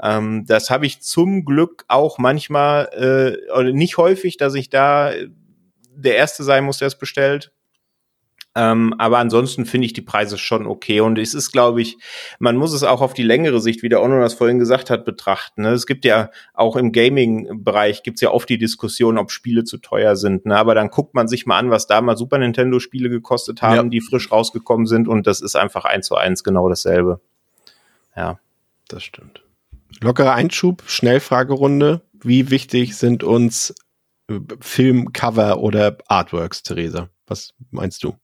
Ähm, 0.00 0.44
das 0.46 0.68
habe 0.68 0.84
ich 0.84 1.00
zum 1.00 1.46
Glück 1.46 1.84
auch 1.88 2.18
manchmal, 2.18 3.38
äh, 3.54 3.72
nicht 3.72 3.96
häufig, 3.96 4.36
dass 4.36 4.54
ich 4.54 4.68
da 4.68 5.12
der 5.94 6.16
Erste 6.16 6.44
sein 6.44 6.64
muss, 6.64 6.78
der 6.78 6.88
es 6.88 6.98
bestellt. 6.98 7.52
Ähm, 8.54 8.94
aber 8.98 9.18
ansonsten 9.18 9.64
finde 9.64 9.86
ich 9.86 9.94
die 9.94 10.02
Preise 10.02 10.36
schon 10.36 10.66
okay. 10.66 11.00
Und 11.00 11.18
es 11.18 11.32
ist, 11.32 11.52
glaube 11.52 11.80
ich, 11.80 11.96
man 12.38 12.56
muss 12.56 12.74
es 12.74 12.82
auch 12.82 13.00
auf 13.00 13.14
die 13.14 13.22
längere 13.22 13.60
Sicht, 13.60 13.82
wie 13.82 13.88
der 13.88 14.02
Ono 14.02 14.20
das 14.20 14.34
vorhin 14.34 14.58
gesagt 14.58 14.90
hat, 14.90 15.06
betrachten. 15.06 15.62
Ne? 15.62 15.70
Es 15.70 15.86
gibt 15.86 16.04
ja 16.04 16.30
auch 16.52 16.76
im 16.76 16.92
Gaming-Bereich 16.92 18.02
gibt 18.02 18.18
es 18.18 18.20
ja 18.20 18.30
oft 18.30 18.48
die 18.50 18.58
Diskussion, 18.58 19.16
ob 19.16 19.30
Spiele 19.30 19.64
zu 19.64 19.78
teuer 19.78 20.16
sind. 20.16 20.44
Ne? 20.44 20.56
Aber 20.56 20.74
dann 20.74 20.90
guckt 20.90 21.14
man 21.14 21.28
sich 21.28 21.46
mal 21.46 21.58
an, 21.58 21.70
was 21.70 21.86
damals 21.86 22.18
Super 22.18 22.38
Nintendo-Spiele 22.38 23.08
gekostet 23.08 23.62
haben, 23.62 23.74
ja. 23.74 23.82
die 23.84 24.00
frisch 24.02 24.30
rausgekommen 24.30 24.86
sind. 24.86 25.08
Und 25.08 25.26
das 25.26 25.40
ist 25.40 25.56
einfach 25.56 25.86
eins 25.86 26.06
zu 26.06 26.16
eins 26.16 26.44
genau 26.44 26.68
dasselbe. 26.68 27.20
Ja. 28.14 28.38
Das 28.88 29.02
stimmt. 29.02 29.42
Lockerer 30.02 30.34
Einschub, 30.34 30.82
Schnellfragerunde. 30.86 32.02
Wie 32.12 32.50
wichtig 32.50 32.96
sind 32.96 33.24
uns 33.24 33.74
Filmcover 34.60 35.60
oder 35.60 35.98
Artworks, 36.06 36.62
Theresa? 36.62 37.08
Was 37.26 37.54
meinst 37.70 38.02
du? 38.04 38.14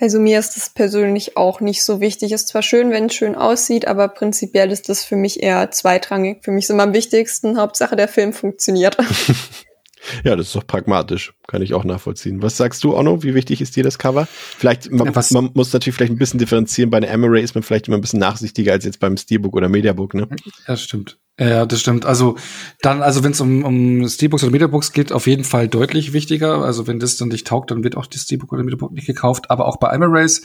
Also 0.00 0.18
mir 0.18 0.38
ist 0.38 0.56
das 0.56 0.70
persönlich 0.70 1.36
auch 1.36 1.60
nicht 1.60 1.84
so 1.84 2.00
wichtig. 2.00 2.32
Ist 2.32 2.48
zwar 2.48 2.62
schön, 2.62 2.90
wenn 2.90 3.06
es 3.06 3.14
schön 3.14 3.34
aussieht, 3.34 3.86
aber 3.86 4.08
prinzipiell 4.08 4.70
ist 4.70 4.88
das 4.88 5.04
für 5.04 5.16
mich 5.16 5.42
eher 5.42 5.70
zweitrangig. 5.70 6.42
Für 6.42 6.50
mich 6.50 6.64
ist 6.64 6.70
immer 6.70 6.82
am 6.82 6.94
wichtigsten, 6.94 7.58
Hauptsache 7.58 7.96
der 7.96 8.08
Film 8.08 8.32
funktioniert. 8.32 8.96
ja, 10.24 10.36
das 10.36 10.48
ist 10.48 10.56
doch 10.56 10.66
pragmatisch. 10.66 11.34
Kann 11.46 11.62
ich 11.62 11.74
auch 11.74 11.84
nachvollziehen. 11.84 12.42
Was 12.42 12.56
sagst 12.56 12.82
du, 12.82 12.96
Onno? 12.96 13.22
Wie 13.22 13.34
wichtig 13.34 13.60
ist 13.60 13.76
dir 13.76 13.84
das 13.84 13.98
Cover? 13.98 14.26
Vielleicht, 14.30 14.90
man, 14.90 15.12
ja, 15.12 15.22
man 15.30 15.50
muss 15.54 15.72
natürlich 15.72 15.96
vielleicht 15.96 16.12
ein 16.12 16.18
bisschen 16.18 16.38
differenzieren. 16.38 16.90
Bei 16.90 16.96
einer 16.96 17.10
Amaray 17.10 17.42
ist 17.42 17.54
man 17.54 17.62
vielleicht 17.62 17.88
immer 17.88 17.96
ein 17.96 18.00
bisschen 18.00 18.20
nachsichtiger 18.20 18.72
als 18.72 18.84
jetzt 18.84 19.00
beim 19.00 19.16
Steelbook 19.16 19.54
oder 19.54 19.68
Mediabook, 19.68 20.14
ne? 20.14 20.28
Ja, 20.66 20.76
stimmt. 20.76 21.18
Ja, 21.38 21.66
das 21.66 21.80
stimmt. 21.80 22.06
Also 22.06 22.36
dann, 22.80 23.02
also 23.02 23.24
wenn 23.24 23.32
es 23.32 23.40
um, 23.40 23.64
um 23.64 24.08
Steelbooks 24.08 24.44
oder 24.44 24.52
Mediabooks 24.52 24.92
geht, 24.92 25.10
auf 25.10 25.26
jeden 25.26 25.42
Fall 25.42 25.66
deutlich 25.66 26.12
wichtiger. 26.12 26.62
Also 26.64 26.86
wenn 26.86 27.00
das 27.00 27.16
dann 27.16 27.28
nicht 27.28 27.46
taugt, 27.46 27.72
dann 27.72 27.82
wird 27.82 27.96
auch 27.96 28.06
die 28.06 28.18
Steelbook 28.18 28.52
oder 28.52 28.62
Mediabook 28.62 28.92
nicht 28.92 29.06
gekauft. 29.06 29.50
Aber 29.50 29.66
auch 29.66 29.78
bei 29.78 29.90
Emirates 29.90 30.42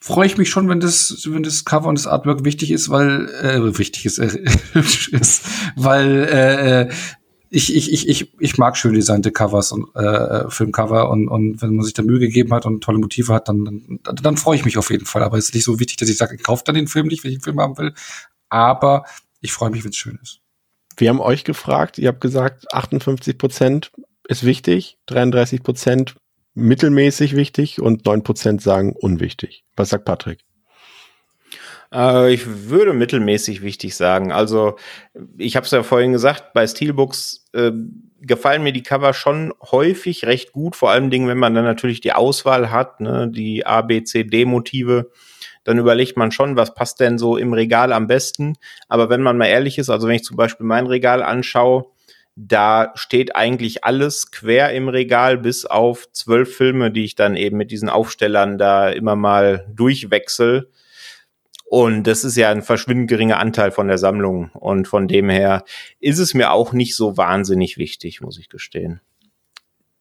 freue 0.00 0.26
ich 0.26 0.38
mich 0.38 0.48
schon, 0.48 0.70
wenn 0.70 0.80
das, 0.80 1.28
wenn 1.28 1.42
das 1.42 1.66
Cover 1.66 1.88
und 1.88 1.98
das 1.98 2.06
Artwork 2.06 2.44
wichtig 2.44 2.70
ist, 2.70 2.88
weil 2.88 3.28
äh, 3.42 3.78
wichtig 3.78 4.06
ist, 4.06 4.18
äh, 4.18 4.42
ist 4.74 5.44
weil 5.76 6.88
äh, 6.88 6.94
ich, 7.50 7.74
ich, 7.74 7.92
ich, 7.92 8.08
ich, 8.08 8.32
ich 8.38 8.58
mag 8.58 8.78
schön 8.78 8.94
designte 8.94 9.32
Covers 9.32 9.72
und 9.72 9.94
äh, 9.96 10.48
Filmcover 10.48 11.10
und, 11.10 11.28
und 11.28 11.60
wenn 11.60 11.74
man 11.74 11.84
sich 11.84 11.92
da 11.92 12.02
Mühe 12.02 12.20
gegeben 12.20 12.54
hat 12.54 12.64
und 12.64 12.82
tolle 12.82 12.98
Motive 12.98 13.34
hat, 13.34 13.48
dann, 13.48 13.64
dann, 13.64 14.16
dann 14.22 14.36
freue 14.38 14.56
ich 14.56 14.64
mich 14.64 14.78
auf 14.78 14.90
jeden 14.90 15.04
Fall. 15.04 15.24
Aber 15.24 15.36
es 15.36 15.46
ist 15.46 15.54
nicht 15.54 15.64
so 15.64 15.78
wichtig, 15.80 15.96
dass 15.98 16.08
ich 16.08 16.16
sage, 16.16 16.36
ich 16.36 16.42
kaufe 16.42 16.62
dann 16.64 16.76
den 16.76 16.86
Film 16.86 17.08
nicht, 17.08 17.24
wenn 17.24 17.32
ich 17.32 17.38
einen 17.38 17.42
Film 17.42 17.60
haben 17.60 17.76
will 17.76 17.92
aber 18.50 19.04
ich 19.40 19.52
freue 19.52 19.70
mich, 19.70 19.84
wenn 19.84 19.90
es 19.90 19.96
schön 19.96 20.18
ist. 20.22 20.40
Wir 20.96 21.08
haben 21.08 21.20
euch 21.20 21.44
gefragt, 21.44 21.98
ihr 21.98 22.08
habt 22.08 22.20
gesagt, 22.20 22.72
58 22.74 23.38
Prozent 23.38 23.92
ist 24.28 24.44
wichtig, 24.44 24.98
33 25.06 25.62
Prozent 25.62 26.16
mittelmäßig 26.54 27.36
wichtig 27.36 27.80
und 27.80 28.04
9 28.04 28.22
Prozent 28.22 28.60
sagen 28.60 28.92
unwichtig. 28.92 29.64
Was 29.76 29.90
sagt 29.90 30.04
Patrick? 30.04 30.44
Äh, 31.92 32.34
ich 32.34 32.46
würde 32.68 32.92
mittelmäßig 32.92 33.62
wichtig 33.62 33.96
sagen. 33.96 34.32
Also 34.32 34.76
ich 35.38 35.56
habe 35.56 35.64
es 35.64 35.72
ja 35.72 35.82
vorhin 35.82 36.12
gesagt, 36.12 36.52
bei 36.52 36.66
Steelbooks 36.66 37.46
äh, 37.52 37.72
gefallen 38.20 38.62
mir 38.62 38.72
die 38.72 38.82
Cover 38.82 39.14
schon 39.14 39.52
häufig 39.62 40.26
recht 40.26 40.52
gut, 40.52 40.76
vor 40.76 40.90
allem 40.90 41.10
Dingen, 41.10 41.28
wenn 41.28 41.38
man 41.38 41.54
dann 41.54 41.64
natürlich 41.64 42.00
die 42.00 42.12
Auswahl 42.12 42.70
hat, 42.70 43.00
ne, 43.00 43.30
die 43.30 43.64
A, 43.66 43.82
B, 43.82 44.04
C, 44.04 44.24
D 44.24 44.44
Motive 44.44 45.10
dann 45.64 45.78
überlegt 45.78 46.16
man 46.16 46.32
schon, 46.32 46.56
was 46.56 46.74
passt 46.74 47.00
denn 47.00 47.18
so 47.18 47.36
im 47.36 47.52
Regal 47.52 47.92
am 47.92 48.06
besten. 48.06 48.56
Aber 48.88 49.10
wenn 49.10 49.22
man 49.22 49.36
mal 49.36 49.46
ehrlich 49.46 49.78
ist, 49.78 49.90
also 49.90 50.08
wenn 50.08 50.16
ich 50.16 50.24
zum 50.24 50.36
Beispiel 50.36 50.66
mein 50.66 50.86
Regal 50.86 51.22
anschaue, 51.22 51.86
da 52.36 52.92
steht 52.94 53.36
eigentlich 53.36 53.84
alles 53.84 54.30
quer 54.30 54.72
im 54.72 54.88
Regal, 54.88 55.36
bis 55.36 55.66
auf 55.66 56.10
zwölf 56.12 56.56
Filme, 56.56 56.90
die 56.90 57.04
ich 57.04 57.14
dann 57.14 57.36
eben 57.36 57.56
mit 57.56 57.70
diesen 57.70 57.90
Aufstellern 57.90 58.56
da 58.56 58.88
immer 58.88 59.16
mal 59.16 59.66
durchwechsel. 59.74 60.70
Und 61.66 62.04
das 62.04 62.24
ist 62.24 62.36
ja 62.36 62.50
ein 62.50 62.62
verschwindend 62.62 63.10
geringer 63.10 63.38
Anteil 63.38 63.70
von 63.70 63.88
der 63.88 63.98
Sammlung. 63.98 64.50
Und 64.54 64.88
von 64.88 65.06
dem 65.06 65.28
her 65.28 65.64
ist 66.00 66.18
es 66.18 66.34
mir 66.34 66.50
auch 66.50 66.72
nicht 66.72 66.96
so 66.96 67.16
wahnsinnig 67.16 67.78
wichtig, 67.78 68.20
muss 68.20 68.38
ich 68.38 68.48
gestehen. 68.48 69.00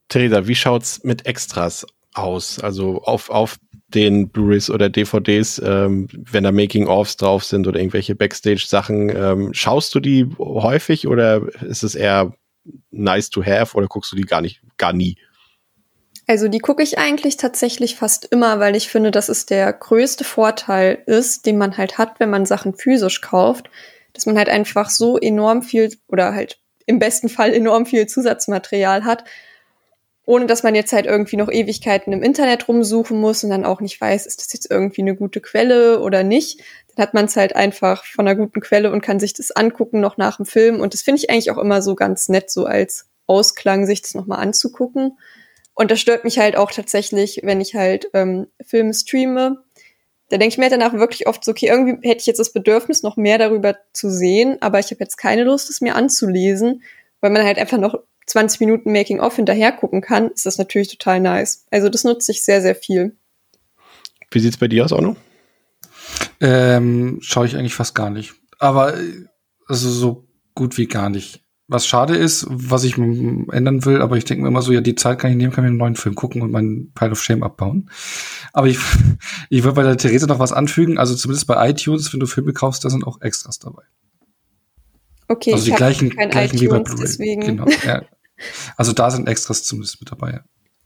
Theresa, 0.08 0.48
wie 0.48 0.56
schaut's 0.56 1.04
mit 1.04 1.28
Extras 1.28 1.86
aus? 2.14 2.60
Also 2.60 3.02
auf, 3.04 3.30
auf 3.30 3.58
den 3.88 4.30
Blu-rays 4.30 4.70
oder 4.70 4.90
DVDs, 4.90 5.62
ähm, 5.64 6.08
wenn 6.14 6.44
da 6.44 6.52
Making-ofs 6.52 7.18
drauf 7.18 7.44
sind 7.44 7.68
oder 7.68 7.80
irgendwelche 7.80 8.16
Backstage-Sachen, 8.16 9.10
ähm, 9.10 9.54
schaust 9.54 9.94
du 9.96 10.00
die 10.00 10.28
häufig 10.38 11.08
oder 11.08 11.42
ist 11.64 11.84
es 11.84 11.96
eher 11.96 12.34
nice 12.92 13.30
to 13.30 13.44
have 13.44 13.76
oder 13.76 13.88
guckst 13.88 14.12
du 14.12 14.16
die 14.16 14.24
gar 14.24 14.42
nicht, 14.42 14.62
gar 14.78 14.94
nie? 14.94 15.18
Also 16.28 16.48
die 16.48 16.60
gucke 16.60 16.84
ich 16.84 17.00
eigentlich 17.00 17.38
tatsächlich 17.38 17.96
fast 17.96 18.26
immer, 18.26 18.60
weil 18.60 18.76
ich 18.76 18.90
finde, 18.90 19.10
dass 19.10 19.30
es 19.30 19.48
der 19.48 19.74
größte 19.74 20.24
Vorteil 20.24 21.02
ist, 21.08 21.48
den 21.48 21.58
man 21.58 21.76
halt 21.78 21.98
hat, 21.98 22.20
wenn 22.20 22.30
man 22.30 22.46
Sachen 22.46 22.76
physisch 22.76 23.22
kauft, 23.22 23.72
dass 24.14 24.28
man 24.28 24.38
halt 24.38 24.50
einfach 24.50 24.92
so 24.92 25.18
enorm 25.18 25.64
viel 25.64 25.92
oder 26.08 26.36
halt 26.36 26.60
im 26.86 27.00
besten 27.00 27.30
Fall 27.30 27.52
enorm 27.54 27.88
viel 27.88 28.06
Zusatzmaterial 28.06 29.06
hat, 29.06 29.24
ohne 30.30 30.45
dass 30.45 30.61
man 30.61 30.75
jetzt 30.75 30.93
halt 30.93 31.08
irgendwie 31.08 31.38
noch 31.38 31.51
Ewigkeiten 31.51 32.14
im 32.14 32.22
Internet 32.22 32.67
rumsuchen 32.67 33.19
muss 33.19 33.43
und 33.43 33.49
dann 33.49 33.66
auch 33.66 33.82
nicht 33.82 33.99
weiß, 33.99 34.27
ist 34.27 34.40
das 34.40 34.53
jetzt 34.53 34.69
irgendwie 34.69 35.01
eine 35.01 35.16
gute 35.16 35.41
Quelle 35.41 36.01
oder 36.01 36.24
nicht. 36.24 36.61
Dann 36.93 37.01
hat 37.01 37.16
man 37.16 37.25
es 37.25 37.35
halt 37.35 37.56
einfach 37.56 38.06
von 38.06 38.27
einer 38.27 38.40
guten 38.40 38.61
Quelle 38.61 38.91
und 38.91 39.01
kann 39.01 39.19
sich 39.19 39.33
das 39.33 39.49
angucken 39.49 40.01
noch 40.01 40.17
nach 40.17 40.38
dem 40.38 40.45
Film. 40.45 40.82
Und 40.82 40.93
das 40.93 41.01
finde 41.01 41.19
ich 41.19 41.32
eigentlich 41.32 41.49
auch 41.49 41.58
immer 41.58 41.82
so 41.82 41.95
ganz 41.95 42.30
nett, 42.30 42.51
so 42.51 42.66
als 42.66 43.08
Ausklang, 43.25 43.88
sich 43.88 44.03
das 44.03 44.14
nochmal 44.14 44.38
anzugucken. 44.38 45.17
Und 45.74 45.90
das 45.90 45.99
stört 45.99 46.25
mich 46.25 46.38
halt 46.38 46.56
auch 46.56 46.69
tatsächlich, 46.69 47.40
wenn 47.41 47.59
ich 47.59 47.74
halt 47.74 48.11
ähm, 48.14 48.45
Filme 48.64 48.93
streame. 48.93 49.64
Da 50.30 50.38
denke 50.38 50.53
ich 50.53 50.59
mir 50.59 50.69
danach 50.69 50.93
wirklich 50.93 51.25
oft 51.25 51.43
so, 51.43 51.49
okay, 51.49 51.69
irgendwie 51.69 52.08
hätte 52.08 52.19
ich 52.19 52.27
jetzt 52.27 52.40
das 52.40 52.53
Bedürfnis, 52.53 53.01
noch 53.01 53.17
mehr 53.17 53.40
darüber 53.40 53.77
zu 53.93 54.11
sehen, 54.11 54.58
aber 54.61 54.77
ich 54.77 54.91
habe 54.91 54.99
jetzt 54.99 55.17
keine 55.17 55.43
Lust, 55.43 55.72
es 55.72 55.82
mir 55.82 55.95
anzulesen, 55.95 56.83
weil 57.19 57.32
man 57.32 57.43
halt 57.43 57.58
einfach 57.58 57.80
noch 57.80 57.98
20 58.30 58.59
Minuten 58.59 58.91
Making-of 58.91 59.35
hinterher 59.35 59.72
gucken 59.72 60.01
kann, 60.01 60.30
ist 60.30 60.45
das 60.45 60.58
natürlich 60.58 60.90
total 60.90 61.19
nice. 61.19 61.66
Also 61.72 61.90
das 61.90 62.03
nutze 62.03 62.32
ich 62.32 62.43
sehr, 62.43 62.61
sehr 62.61 62.75
viel. 62.75 63.17
Wie 64.32 64.40
sieht's 64.40 64.58
bei 64.58 64.67
dir 64.67 64.85
aus, 64.85 64.93
Arno? 64.93 65.16
Ähm, 66.40 67.17
schaue 67.22 67.48
ich 67.48 67.56
eigentlich 67.56 67.74
fast 67.74 67.95
gar 67.95 68.11
nicht. 68.11 68.33
Aber 68.59 68.98
äh, 68.98 69.25
also 69.67 69.90
so 69.90 70.27
gut 70.53 70.77
wie 70.77 70.88
gar 70.88 71.09
nicht. 71.09 71.43
Was 71.67 71.85
schade 71.85 72.16
ist, 72.16 72.48
was 72.49 72.83
ich 72.83 72.98
ändern 72.98 73.85
will, 73.85 74.01
aber 74.01 74.17
ich 74.17 74.25
denke 74.25 74.41
mir 74.41 74.48
immer 74.48 74.64
so, 74.64 74.72
ja, 74.72 74.82
die 74.82 74.95
Zeit 74.95 75.19
kann 75.19 75.30
ich 75.30 75.38
nehmen, 75.38 75.53
kann 75.53 75.64
mir 75.64 75.69
einen 75.69 75.77
neuen 75.77 75.95
Film 75.95 76.16
gucken 76.16 76.41
und 76.41 76.51
meinen 76.51 76.91
Pile 76.93 77.11
of 77.11 77.22
Shame 77.22 77.43
abbauen. 77.43 77.90
Aber 78.53 78.67
ich, 78.67 78.80
ich 79.49 79.64
würde 79.64 79.75
bei 79.75 79.83
der 79.83 79.98
Therese 79.98 80.27
noch 80.27 80.40
was 80.40 80.51
anfügen. 80.51 80.98
Also 80.99 81.16
zumindest 81.16 81.48
bei 81.48 81.69
iTunes, 81.69 82.11
wenn 82.14 82.19
du 82.19 82.27
Filme 82.27 82.53
kaufst, 82.53 82.85
da 82.85 82.90
sind 82.90 83.06
auch 83.06 83.22
Extras 83.22 83.59
dabei. 83.59 83.83
Okay, 85.27 85.53
also 85.53 85.66
die 85.66 85.72
gleichen, 85.72 86.09
gleichen 86.09 86.32
iTunes, 86.32 86.61
wie 86.61 86.67
bei 86.67 86.80
Blu-ray. 86.80 87.01
Deswegen. 87.01 87.41
Genau, 87.41 87.66
ja. 87.85 88.03
Also 88.77 88.93
da 88.93 89.11
sind 89.11 89.27
Extras 89.27 89.64
zumindest 89.64 90.00
mit 90.00 90.11
dabei. 90.11 90.32
Ja. 90.32 90.40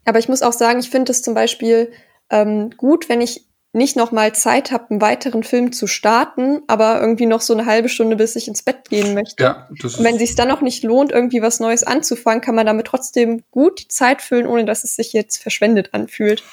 Aber 0.05 0.19
ich 0.19 0.29
muss 0.29 0.41
auch 0.41 0.53
sagen, 0.53 0.79
ich 0.79 0.89
finde 0.89 1.11
es 1.11 1.21
zum 1.21 1.33
Beispiel 1.33 1.91
ähm, 2.29 2.71
gut, 2.71 3.09
wenn 3.09 3.21
ich 3.21 3.47
nicht 3.75 3.95
noch 3.95 4.11
mal 4.11 4.33
Zeit 4.35 4.71
habe, 4.71 4.91
einen 4.91 5.01
weiteren 5.01 5.43
Film 5.43 5.71
zu 5.71 5.87
starten, 5.87 6.61
aber 6.67 7.01
irgendwie 7.01 7.25
noch 7.25 7.41
so 7.41 7.53
eine 7.53 7.65
halbe 7.65 7.89
Stunde, 7.89 8.15
bis 8.15 8.35
ich 8.35 8.47
ins 8.47 8.61
Bett 8.61 8.87
gehen 8.87 9.15
möchte. 9.15 9.43
Ja, 9.43 9.67
das 9.81 9.95
Und 9.95 10.05
wenn 10.05 10.19
sich 10.19 10.35
dann 10.35 10.47
noch 10.47 10.61
nicht 10.61 10.83
lohnt, 10.83 11.11
irgendwie 11.11 11.41
was 11.41 11.59
Neues 11.59 11.83
anzufangen, 11.83 12.41
kann 12.41 12.53
man 12.53 12.67
damit 12.67 12.85
trotzdem 12.85 13.41
gut 13.49 13.81
die 13.81 13.87
Zeit 13.87 14.21
füllen, 14.21 14.45
ohne 14.45 14.65
dass 14.65 14.83
es 14.83 14.95
sich 14.95 15.11
jetzt 15.11 15.41
verschwendet 15.41 15.89
anfühlt. 15.93 16.43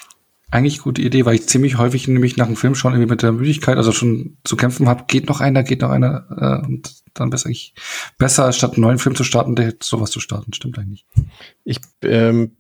Eigentlich 0.50 0.80
gute 0.80 1.02
Idee, 1.02 1.24
weil 1.24 1.36
ich 1.36 1.46
ziemlich 1.46 1.78
häufig 1.78 2.08
nämlich 2.08 2.36
nach 2.36 2.46
dem 2.46 2.56
Film 2.56 2.74
schon 2.74 2.92
irgendwie 2.92 3.10
mit 3.10 3.22
der 3.22 3.32
Müdigkeit, 3.32 3.76
also 3.76 3.92
schon 3.92 4.36
zu 4.44 4.56
kämpfen 4.56 4.88
habe, 4.88 5.04
geht 5.06 5.28
noch 5.28 5.40
einer, 5.40 5.62
geht 5.62 5.82
noch 5.82 5.90
einer 5.90 6.26
äh, 6.36 6.66
und 6.66 6.92
dann 7.14 7.30
besser 7.30 7.50
ich 7.50 7.74
besser 8.18 8.52
statt 8.52 8.74
einen 8.74 8.82
neuen 8.82 8.98
Film 8.98 9.14
zu 9.14 9.24
starten, 9.24 9.54
der 9.54 9.74
sowas 9.80 10.10
zu 10.10 10.20
starten, 10.20 10.52
stimmt 10.52 10.78
eigentlich. 10.78 11.06
Ich 11.64 11.78
ähm, 12.02 12.56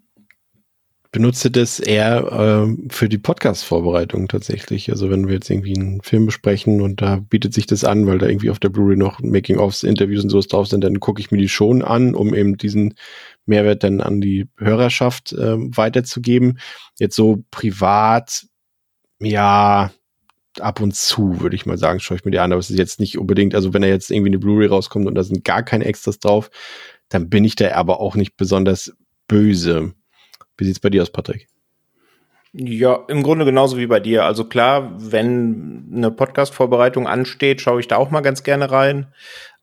benutze 1.12 1.50
das 1.50 1.80
eher 1.80 2.28
ähm, 2.30 2.88
für 2.90 3.08
die 3.08 3.18
Podcast-Vorbereitung 3.18 4.28
tatsächlich. 4.28 4.90
Also 4.90 5.10
wenn 5.10 5.26
wir 5.26 5.34
jetzt 5.34 5.50
irgendwie 5.50 5.74
einen 5.76 6.02
Film 6.02 6.26
besprechen 6.26 6.80
und 6.80 7.02
da 7.02 7.16
bietet 7.16 7.52
sich 7.52 7.66
das 7.66 7.84
an, 7.84 8.06
weil 8.06 8.18
da 8.18 8.26
irgendwie 8.26 8.50
auf 8.50 8.60
der 8.60 8.68
Blu-ray 8.68 8.96
noch 8.96 9.20
Making-ofs, 9.20 9.82
Interviews 9.82 10.22
und 10.22 10.30
sowas 10.30 10.46
drauf 10.46 10.68
sind, 10.68 10.84
dann 10.84 11.00
gucke 11.00 11.20
ich 11.20 11.32
mir 11.32 11.38
die 11.38 11.48
schon 11.48 11.82
an, 11.82 12.14
um 12.14 12.34
eben 12.34 12.56
diesen 12.56 12.94
Mehrwert 13.50 13.84
dann 13.84 14.00
an 14.00 14.22
die 14.22 14.48
Hörerschaft 14.56 15.34
ähm, 15.38 15.76
weiterzugeben. 15.76 16.58
Jetzt 16.98 17.16
so 17.16 17.44
privat, 17.50 18.46
ja, 19.20 19.90
ab 20.58 20.80
und 20.80 20.94
zu, 20.94 21.40
würde 21.40 21.56
ich 21.56 21.66
mal 21.66 21.78
sagen, 21.78 22.00
schaue 22.00 22.16
ich 22.16 22.24
mir 22.24 22.30
die 22.30 22.38
an, 22.38 22.52
aber 22.52 22.58
es 22.58 22.70
ist 22.70 22.78
jetzt 22.78 22.98
nicht 22.98 23.18
unbedingt, 23.18 23.54
also 23.54 23.72
wenn 23.72 23.82
da 23.82 23.88
jetzt 23.88 24.10
irgendwie 24.10 24.30
eine 24.30 24.38
Blu-ray 24.38 24.66
rauskommt 24.66 25.06
und 25.06 25.14
da 25.14 25.22
sind 25.22 25.44
gar 25.44 25.62
keine 25.62 25.84
Extras 25.84 26.18
drauf, 26.18 26.50
dann 27.08 27.28
bin 27.28 27.44
ich 27.44 27.56
da 27.56 27.72
aber 27.72 28.00
auch 28.00 28.14
nicht 28.14 28.36
besonders 28.36 28.96
böse. 29.28 29.92
Wie 30.56 30.64
sieht's 30.64 30.80
bei 30.80 30.90
dir 30.90 31.02
aus, 31.02 31.10
Patrick? 31.10 31.46
Ja, 32.52 33.04
im 33.08 33.22
Grunde 33.22 33.44
genauso 33.44 33.78
wie 33.78 33.86
bei 33.86 34.00
dir. 34.00 34.24
Also 34.24 34.44
klar, 34.44 34.92
wenn 34.96 35.88
eine 35.94 36.10
Podcast-Vorbereitung 36.10 37.06
ansteht, 37.06 37.60
schaue 37.60 37.78
ich 37.78 37.86
da 37.86 37.96
auch 37.96 38.10
mal 38.10 38.22
ganz 38.22 38.42
gerne 38.42 38.72
rein. 38.72 39.14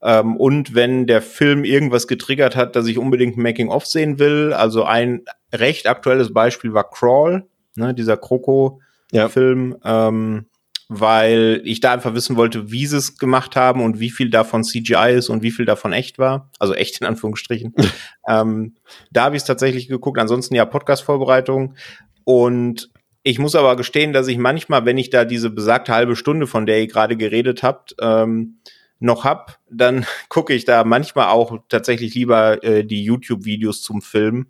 Ähm, 0.02 0.38
und 0.38 0.76
wenn 0.76 1.08
der 1.08 1.22
Film 1.22 1.64
irgendwas 1.64 2.08
getriggert 2.08 2.56
hat, 2.56 2.76
dass 2.76 2.88
ich 2.88 2.98
unbedingt 2.98 3.38
ein 3.38 3.42
Making-of 3.42 3.86
sehen 3.86 4.20
will, 4.20 4.54
also 4.54 4.84
ein 4.84 5.24
recht 5.54 5.88
aktuelles 5.88 6.34
Beispiel 6.34 6.74
war 6.74 6.90
Crawl, 6.90 7.48
ne, 7.76 7.94
dieser 7.94 8.18
Kroko-Film, 8.18 9.78
ja. 9.84 10.08
ähm, 10.08 10.46
weil 10.90 11.62
ich 11.66 11.82
da 11.82 11.92
einfach 11.92 12.14
wissen 12.14 12.38
wollte, 12.38 12.72
wie 12.72 12.86
sie 12.86 12.98
es 12.98 13.18
gemacht 13.18 13.56
haben 13.56 13.82
und 13.82 14.00
wie 14.00 14.10
viel 14.10 14.30
davon 14.30 14.64
CGI 14.64 15.16
ist 15.16 15.30
und 15.30 15.42
wie 15.44 15.52
viel 15.52 15.66
davon 15.66 15.92
echt 15.92 16.18
war. 16.18 16.50
Also 16.60 16.74
echt 16.74 17.02
in 17.02 17.08
Anführungsstrichen. 17.08 17.74
ähm, 18.28 18.76
da 19.12 19.26
habe 19.26 19.36
ich 19.36 19.42
es 19.42 19.48
tatsächlich 19.48 19.90
geguckt. 19.90 20.20
Ansonsten 20.20 20.56
ja 20.56 20.64
Podcast-Vorbereitung. 20.66 21.74
Und 22.24 22.90
ich 23.24 23.40
muss 23.40 23.56
aber 23.56 23.76
gestehen, 23.76 24.14
dass 24.14 24.30
ich 24.30 24.38
manchmal, 24.38 24.86
wenn 24.86 24.98
ich 24.98 25.10
da 25.10 25.26
diese 25.26 25.50
besagte 25.50 25.94
halbe 25.94 26.16
Stunde, 26.16 26.48
von 26.48 26.66
der 26.66 26.80
ihr 26.80 26.88
gerade 26.88 27.18
geredet 27.18 27.64
habt, 27.64 27.96
ähm, 28.00 28.60
noch 29.00 29.24
hab, 29.24 29.60
dann 29.70 30.06
gucke 30.30 30.54
ich 30.54 30.66
da 30.66 30.84
manchmal 30.84 31.30
auch 31.30 31.60
tatsächlich 31.70 32.14
lieber 32.16 32.64
äh, 32.64 32.84
die 32.84 33.04
YouTube-Videos 33.04 33.82
zum 33.82 34.02
Film. 34.02 34.48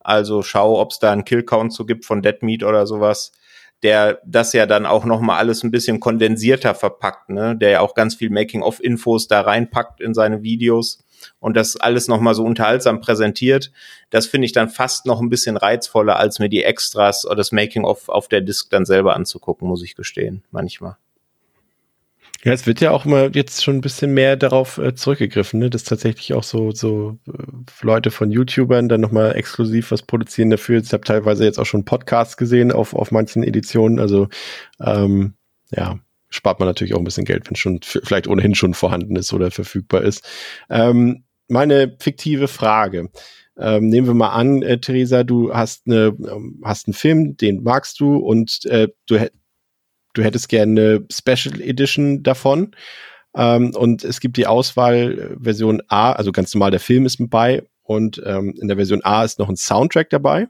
Also 0.00 0.42
schau, 0.42 0.80
ob 0.80 0.92
es 0.92 0.98
da 0.98 1.12
einen 1.12 1.24
Kill-Count 1.24 1.72
so 1.72 1.84
gibt 1.84 2.04
von 2.04 2.22
Dead 2.22 2.42
Meat 2.42 2.62
oder 2.62 2.86
sowas 2.86 3.32
der 3.82 4.20
das 4.24 4.52
ja 4.52 4.66
dann 4.66 4.86
auch 4.86 5.04
noch 5.04 5.20
mal 5.20 5.38
alles 5.38 5.62
ein 5.62 5.70
bisschen 5.70 6.00
kondensierter 6.00 6.74
verpackt, 6.74 7.30
ne? 7.30 7.56
Der 7.56 7.70
ja 7.70 7.80
auch 7.80 7.94
ganz 7.94 8.14
viel 8.16 8.30
Making-of-Infos 8.30 9.28
da 9.28 9.42
reinpackt 9.42 10.00
in 10.00 10.14
seine 10.14 10.42
Videos 10.42 11.04
und 11.38 11.56
das 11.56 11.76
alles 11.76 12.08
noch 12.08 12.20
mal 12.20 12.34
so 12.34 12.44
unterhaltsam 12.44 13.00
präsentiert. 13.00 13.70
Das 14.10 14.26
finde 14.26 14.46
ich 14.46 14.52
dann 14.52 14.68
fast 14.68 15.06
noch 15.06 15.20
ein 15.20 15.30
bisschen 15.30 15.56
reizvoller, 15.56 16.16
als 16.16 16.38
mir 16.38 16.48
die 16.48 16.64
Extras 16.64 17.24
oder 17.24 17.36
das 17.36 17.52
Making-of 17.52 18.08
auf 18.08 18.28
der 18.28 18.40
Disc 18.40 18.70
dann 18.70 18.84
selber 18.84 19.14
anzugucken, 19.14 19.68
muss 19.68 19.82
ich 19.82 19.94
gestehen, 19.94 20.42
manchmal. 20.50 20.96
Ja, 22.44 22.52
es 22.52 22.66
wird 22.66 22.80
ja 22.80 22.92
auch 22.92 23.04
immer 23.04 23.34
jetzt 23.34 23.64
schon 23.64 23.76
ein 23.76 23.80
bisschen 23.80 24.14
mehr 24.14 24.36
darauf 24.36 24.78
äh, 24.78 24.94
zurückgegriffen, 24.94 25.58
ne? 25.58 25.70
dass 25.70 25.82
tatsächlich 25.82 26.34
auch 26.34 26.44
so, 26.44 26.70
so 26.70 27.18
äh, 27.26 27.32
Leute 27.82 28.12
von 28.12 28.30
YouTubern 28.30 28.88
dann 28.88 29.00
nochmal 29.00 29.34
exklusiv 29.34 29.90
was 29.90 30.02
produzieren 30.02 30.50
dafür. 30.50 30.80
Ich 30.80 30.92
habe 30.92 31.02
teilweise 31.02 31.44
jetzt 31.44 31.58
auch 31.58 31.66
schon 31.66 31.84
Podcasts 31.84 32.36
gesehen 32.36 32.70
auf, 32.70 32.94
auf 32.94 33.10
manchen 33.10 33.42
Editionen. 33.42 33.98
Also 33.98 34.28
ähm, 34.80 35.34
ja, 35.72 35.98
spart 36.30 36.60
man 36.60 36.68
natürlich 36.68 36.94
auch 36.94 36.98
ein 36.98 37.04
bisschen 37.04 37.24
Geld, 37.24 37.48
wenn 37.48 37.56
schon 37.56 37.80
vielleicht 37.82 38.28
ohnehin 38.28 38.54
schon 38.54 38.74
vorhanden 38.74 39.16
ist 39.16 39.32
oder 39.32 39.50
verfügbar 39.50 40.02
ist. 40.02 40.24
Ähm, 40.70 41.24
meine 41.48 41.96
fiktive 41.98 42.46
Frage. 42.46 43.10
Ähm, 43.58 43.88
nehmen 43.88 44.06
wir 44.06 44.14
mal 44.14 44.28
an, 44.28 44.62
äh, 44.62 44.78
Theresa, 44.78 45.24
du 45.24 45.52
hast 45.52 45.86
eine, 45.86 46.16
ähm, 46.30 46.62
hast 46.64 46.86
einen 46.86 46.94
Film, 46.94 47.36
den 47.36 47.64
magst 47.64 47.98
du 47.98 48.16
und 48.16 48.64
äh, 48.66 48.88
du 49.06 49.28
du 50.18 50.24
hättest 50.24 50.48
gerne 50.48 50.80
eine 50.80 51.06
Special 51.10 51.60
Edition 51.60 52.22
davon. 52.22 52.72
Ähm, 53.34 53.72
und 53.74 54.04
es 54.04 54.20
gibt 54.20 54.36
die 54.36 54.46
Auswahl 54.46 55.36
Version 55.40 55.80
A, 55.88 56.12
also 56.12 56.32
ganz 56.32 56.52
normal 56.54 56.70
der 56.70 56.80
Film 56.80 57.06
ist 57.06 57.20
mit 57.20 57.30
bei 57.30 57.62
und 57.82 58.20
ähm, 58.24 58.54
in 58.60 58.68
der 58.68 58.76
Version 58.76 59.02
A 59.04 59.24
ist 59.24 59.38
noch 59.38 59.48
ein 59.48 59.56
Soundtrack 59.56 60.10
dabei. 60.10 60.48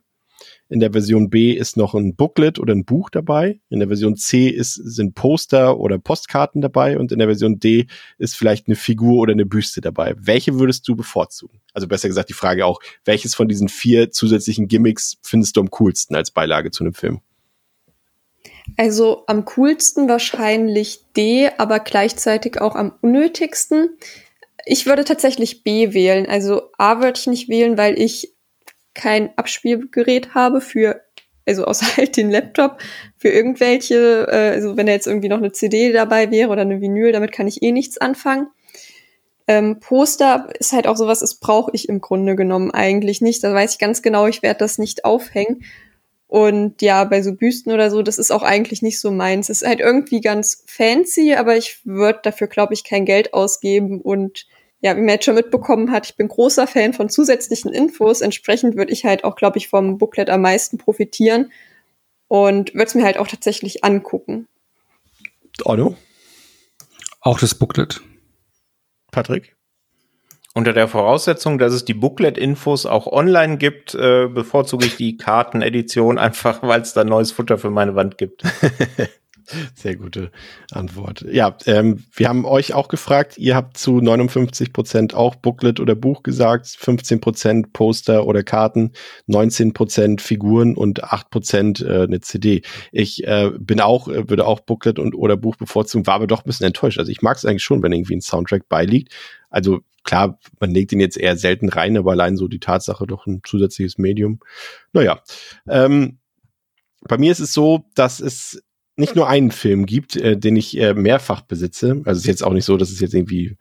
In 0.70 0.80
der 0.80 0.92
Version 0.92 1.30
B 1.30 1.52
ist 1.52 1.76
noch 1.76 1.94
ein 1.94 2.14
Booklet 2.14 2.58
oder 2.58 2.74
ein 2.74 2.84
Buch 2.84 3.10
dabei. 3.10 3.60
In 3.70 3.78
der 3.78 3.88
Version 3.88 4.16
C 4.16 4.48
ist, 4.48 4.74
sind 4.74 5.14
Poster 5.14 5.78
oder 5.78 5.98
Postkarten 5.98 6.60
dabei. 6.60 6.98
Und 6.98 7.10
in 7.10 7.18
der 7.18 7.28
Version 7.28 7.58
D 7.58 7.86
ist 8.18 8.36
vielleicht 8.36 8.66
eine 8.66 8.76
Figur 8.76 9.18
oder 9.18 9.32
eine 9.32 9.46
Büste 9.46 9.80
dabei. 9.80 10.14
Welche 10.18 10.58
würdest 10.58 10.86
du 10.86 10.94
bevorzugen? 10.94 11.60
Also 11.72 11.88
besser 11.88 12.08
gesagt 12.08 12.28
die 12.28 12.34
Frage 12.34 12.66
auch, 12.66 12.80
welches 13.04 13.34
von 13.34 13.48
diesen 13.48 13.68
vier 13.68 14.10
zusätzlichen 14.10 14.68
Gimmicks 14.68 15.16
findest 15.22 15.56
du 15.56 15.60
am 15.60 15.70
coolsten 15.70 16.14
als 16.14 16.30
Beilage 16.30 16.70
zu 16.70 16.84
einem 16.84 16.94
Film? 16.94 17.20
Also 18.76 19.24
am 19.26 19.44
coolsten 19.44 20.08
wahrscheinlich 20.08 21.04
D, 21.16 21.50
aber 21.58 21.80
gleichzeitig 21.80 22.60
auch 22.60 22.76
am 22.76 22.92
unnötigsten. 23.00 23.96
Ich 24.64 24.86
würde 24.86 25.04
tatsächlich 25.04 25.62
B 25.62 25.92
wählen. 25.94 26.26
Also 26.28 26.70
A 26.78 27.00
würde 27.00 27.18
ich 27.18 27.26
nicht 27.26 27.48
wählen, 27.48 27.78
weil 27.78 27.98
ich 28.00 28.34
kein 28.94 29.30
Abspielgerät 29.36 30.34
habe 30.34 30.60
für, 30.60 31.00
also 31.46 31.64
außer 31.64 31.86
halt 31.96 32.16
den 32.16 32.30
Laptop, 32.30 32.78
für 33.16 33.28
irgendwelche, 33.28 34.26
äh, 34.30 34.50
also 34.50 34.76
wenn 34.76 34.86
da 34.86 34.92
jetzt 34.92 35.06
irgendwie 35.06 35.28
noch 35.28 35.38
eine 35.38 35.52
CD 35.52 35.92
dabei 35.92 36.30
wäre 36.30 36.50
oder 36.50 36.62
eine 36.62 36.80
Vinyl, 36.80 37.12
damit 37.12 37.32
kann 37.32 37.46
ich 37.48 37.62
eh 37.62 37.72
nichts 37.72 37.98
anfangen. 37.98 38.48
Ähm, 39.46 39.80
Poster 39.80 40.48
ist 40.58 40.72
halt 40.72 40.86
auch 40.86 40.96
sowas, 40.96 41.20
das 41.20 41.36
brauche 41.36 41.70
ich 41.72 41.88
im 41.88 42.02
Grunde 42.02 42.36
genommen 42.36 42.70
eigentlich 42.70 43.22
nicht. 43.22 43.42
Da 43.42 43.54
weiß 43.54 43.72
ich 43.72 43.78
ganz 43.78 44.02
genau, 44.02 44.26
ich 44.26 44.42
werde 44.42 44.58
das 44.58 44.76
nicht 44.76 45.06
aufhängen. 45.06 45.64
Und 46.28 46.82
ja, 46.82 47.04
bei 47.04 47.22
so 47.22 47.34
Büsten 47.34 47.72
oder 47.72 47.90
so, 47.90 48.02
das 48.02 48.18
ist 48.18 48.30
auch 48.30 48.42
eigentlich 48.42 48.82
nicht 48.82 49.00
so 49.00 49.10
meins. 49.10 49.48
Es 49.48 49.62
ist 49.62 49.68
halt 49.68 49.80
irgendwie 49.80 50.20
ganz 50.20 50.62
fancy, 50.66 51.34
aber 51.34 51.56
ich 51.56 51.80
würde 51.84 52.20
dafür, 52.22 52.48
glaube 52.48 52.74
ich, 52.74 52.84
kein 52.84 53.06
Geld 53.06 53.32
ausgeben. 53.32 54.02
Und 54.02 54.46
ja, 54.80 54.94
wie 54.94 55.00
man 55.00 55.08
jetzt 55.08 55.24
schon 55.24 55.34
mitbekommen 55.34 55.90
hat, 55.90 56.04
ich 56.06 56.16
bin 56.16 56.28
großer 56.28 56.66
Fan 56.66 56.92
von 56.92 57.08
zusätzlichen 57.08 57.72
Infos. 57.72 58.20
Entsprechend 58.20 58.76
würde 58.76 58.92
ich 58.92 59.06
halt 59.06 59.24
auch, 59.24 59.36
glaube 59.36 59.56
ich, 59.56 59.68
vom 59.68 59.96
Booklet 59.96 60.28
am 60.28 60.42
meisten 60.42 60.76
profitieren 60.76 61.50
und 62.28 62.74
würde 62.74 62.84
es 62.84 62.94
mir 62.94 63.04
halt 63.04 63.16
auch 63.16 63.26
tatsächlich 63.26 63.82
angucken. 63.82 64.46
Otto? 65.64 65.96
Auch 67.22 67.40
das 67.40 67.54
Booklet. 67.54 68.02
Patrick? 69.10 69.56
Unter 70.54 70.72
der 70.72 70.88
Voraussetzung, 70.88 71.58
dass 71.58 71.72
es 71.72 71.84
die 71.84 71.94
Booklet-Infos 71.94 72.86
auch 72.86 73.06
online 73.06 73.58
gibt, 73.58 73.94
äh, 73.94 74.28
bevorzuge 74.28 74.86
ich 74.86 74.96
die 74.96 75.16
Kartenedition 75.16 76.18
einfach, 76.18 76.62
weil 76.62 76.80
es 76.80 76.94
da 76.94 77.04
neues 77.04 77.32
Futter 77.32 77.58
für 77.58 77.70
meine 77.70 77.94
Wand 77.94 78.18
gibt. 78.18 78.42
Sehr 79.74 79.96
gute 79.96 80.30
Antwort. 80.72 81.24
Ja, 81.30 81.56
ähm, 81.64 82.04
wir 82.14 82.28
haben 82.28 82.44
euch 82.44 82.74
auch 82.74 82.88
gefragt, 82.88 83.38
ihr 83.38 83.54
habt 83.54 83.78
zu 83.78 84.00
59 84.00 84.72
Prozent 84.72 85.14
auch 85.14 85.36
Booklet 85.36 85.80
oder 85.80 85.94
Buch 85.94 86.22
gesagt, 86.22 86.66
15 86.78 87.20
Prozent 87.20 87.72
Poster 87.72 88.26
oder 88.26 88.42
Karten, 88.42 88.92
19 89.26 89.72
Prozent 89.72 90.20
Figuren 90.20 90.76
und 90.76 91.02
8 91.02 91.30
Prozent 91.30 91.80
äh, 91.80 92.02
eine 92.02 92.20
CD. 92.20 92.62
Ich 92.92 93.26
äh, 93.26 93.50
bin 93.58 93.80
auch, 93.80 94.08
äh, 94.08 94.28
würde 94.28 94.46
auch 94.46 94.60
Booklet 94.60 94.98
und 94.98 95.14
oder 95.14 95.36
Buch 95.36 95.56
bevorzugen, 95.56 96.06
war 96.06 96.14
aber 96.14 96.26
doch 96.26 96.40
ein 96.40 96.46
bisschen 96.46 96.66
enttäuscht. 96.66 96.98
Also 96.98 97.10
ich 97.10 97.22
mag 97.22 97.36
es 97.36 97.46
eigentlich 97.46 97.64
schon, 97.64 97.82
wenn 97.82 97.92
irgendwie 97.92 98.16
ein 98.16 98.20
Soundtrack 98.20 98.68
beiliegt. 98.68 99.14
Also 99.48 99.80
klar, 100.08 100.38
man 100.58 100.70
legt 100.70 100.90
ihn 100.92 101.00
jetzt 101.00 101.18
eher 101.18 101.36
selten 101.36 101.68
rein, 101.68 101.98
aber 101.98 102.12
allein 102.12 102.38
so 102.38 102.48
die 102.48 102.60
Tatsache 102.60 103.06
doch 103.06 103.26
ein 103.26 103.42
zusätzliches 103.44 103.98
Medium. 103.98 104.40
Naja, 104.94 105.22
ähm, 105.68 106.18
bei 107.02 107.18
mir 107.18 107.30
ist 107.30 107.40
es 107.40 107.52
so, 107.52 107.84
dass 107.94 108.18
es 108.18 108.62
nicht 108.96 109.14
nur 109.14 109.28
einen 109.28 109.50
Film 109.50 109.84
gibt, 109.84 110.16
äh, 110.16 110.38
den 110.38 110.56
ich 110.56 110.78
äh, 110.78 110.94
mehrfach 110.94 111.42
besitze. 111.42 112.00
Also 112.06 112.12
es 112.12 112.18
ist 112.20 112.26
jetzt 112.26 112.44
auch 112.44 112.54
nicht 112.54 112.64
so, 112.64 112.78
dass 112.78 112.90
es 112.90 113.00
jetzt 113.00 113.12
irgendwie 113.12 113.58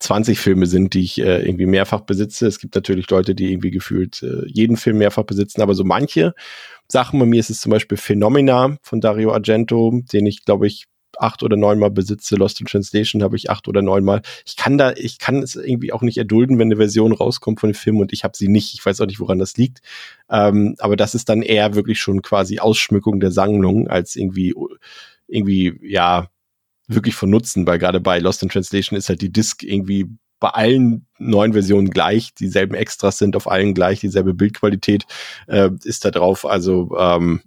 20 0.00 0.36
Filme 0.36 0.66
sind, 0.66 0.94
die 0.94 1.02
ich 1.02 1.20
äh, 1.20 1.46
irgendwie 1.46 1.66
mehrfach 1.66 2.00
besitze. 2.00 2.48
Es 2.48 2.58
gibt 2.58 2.74
natürlich 2.74 3.08
Leute, 3.08 3.36
die 3.36 3.52
irgendwie 3.52 3.70
gefühlt 3.70 4.20
äh, 4.24 4.44
jeden 4.48 4.76
Film 4.76 4.98
mehrfach 4.98 5.22
besitzen, 5.22 5.62
aber 5.62 5.74
so 5.74 5.84
manche 5.84 6.34
Sachen, 6.88 7.20
bei 7.20 7.26
mir 7.26 7.38
ist 7.38 7.50
es 7.50 7.60
zum 7.60 7.70
Beispiel 7.70 7.98
Phenomena 7.98 8.78
von 8.82 9.00
Dario 9.00 9.32
Argento, 9.32 10.02
den 10.12 10.26
ich, 10.26 10.44
glaube 10.44 10.66
ich, 10.66 10.88
acht 11.18 11.42
oder 11.42 11.56
neunmal 11.56 11.90
besitze. 11.90 12.36
Lost 12.36 12.60
in 12.60 12.66
Translation 12.66 13.22
habe 13.22 13.36
ich 13.36 13.50
acht 13.50 13.68
oder 13.68 13.82
neunmal. 13.82 14.22
Ich 14.44 14.56
kann 14.56 14.78
da, 14.78 14.92
ich 14.92 15.18
kann 15.18 15.42
es 15.42 15.56
irgendwie 15.56 15.92
auch 15.92 16.02
nicht 16.02 16.18
erdulden, 16.18 16.58
wenn 16.58 16.68
eine 16.68 16.76
Version 16.76 17.12
rauskommt 17.12 17.60
von 17.60 17.70
dem 17.70 17.74
Film 17.74 17.98
und 17.98 18.12
ich 18.12 18.24
habe 18.24 18.36
sie 18.36 18.48
nicht. 18.48 18.74
Ich 18.74 18.84
weiß 18.84 19.00
auch 19.00 19.06
nicht, 19.06 19.20
woran 19.20 19.38
das 19.38 19.56
liegt. 19.56 19.80
Ähm, 20.30 20.76
aber 20.78 20.96
das 20.96 21.14
ist 21.14 21.28
dann 21.28 21.42
eher 21.42 21.74
wirklich 21.74 22.00
schon 22.00 22.22
quasi 22.22 22.58
Ausschmückung 22.58 23.20
der 23.20 23.30
Sammlung 23.30 23.88
als 23.88 24.16
irgendwie, 24.16 24.54
irgendwie, 25.26 25.78
ja, 25.82 26.28
wirklich 26.88 27.14
von 27.14 27.30
Nutzen, 27.30 27.66
weil 27.66 27.78
gerade 27.78 28.00
bei 28.00 28.18
Lost 28.18 28.42
in 28.42 28.48
Translation 28.48 28.98
ist 28.98 29.08
halt 29.08 29.22
die 29.22 29.32
Disc 29.32 29.62
irgendwie 29.62 30.06
bei 30.42 30.48
allen 30.48 31.06
neuen 31.18 31.52
Versionen 31.52 31.90
gleich, 31.90 32.34
dieselben 32.34 32.74
Extras 32.74 33.16
sind 33.18 33.36
auf 33.36 33.48
allen 33.48 33.74
gleich, 33.74 34.00
dieselbe 34.00 34.34
Bildqualität 34.34 35.06
äh, 35.46 35.70
ist 35.84 36.04
da 36.04 36.10
drauf. 36.10 36.44
Also 36.44 36.96
ähm, 36.98 37.42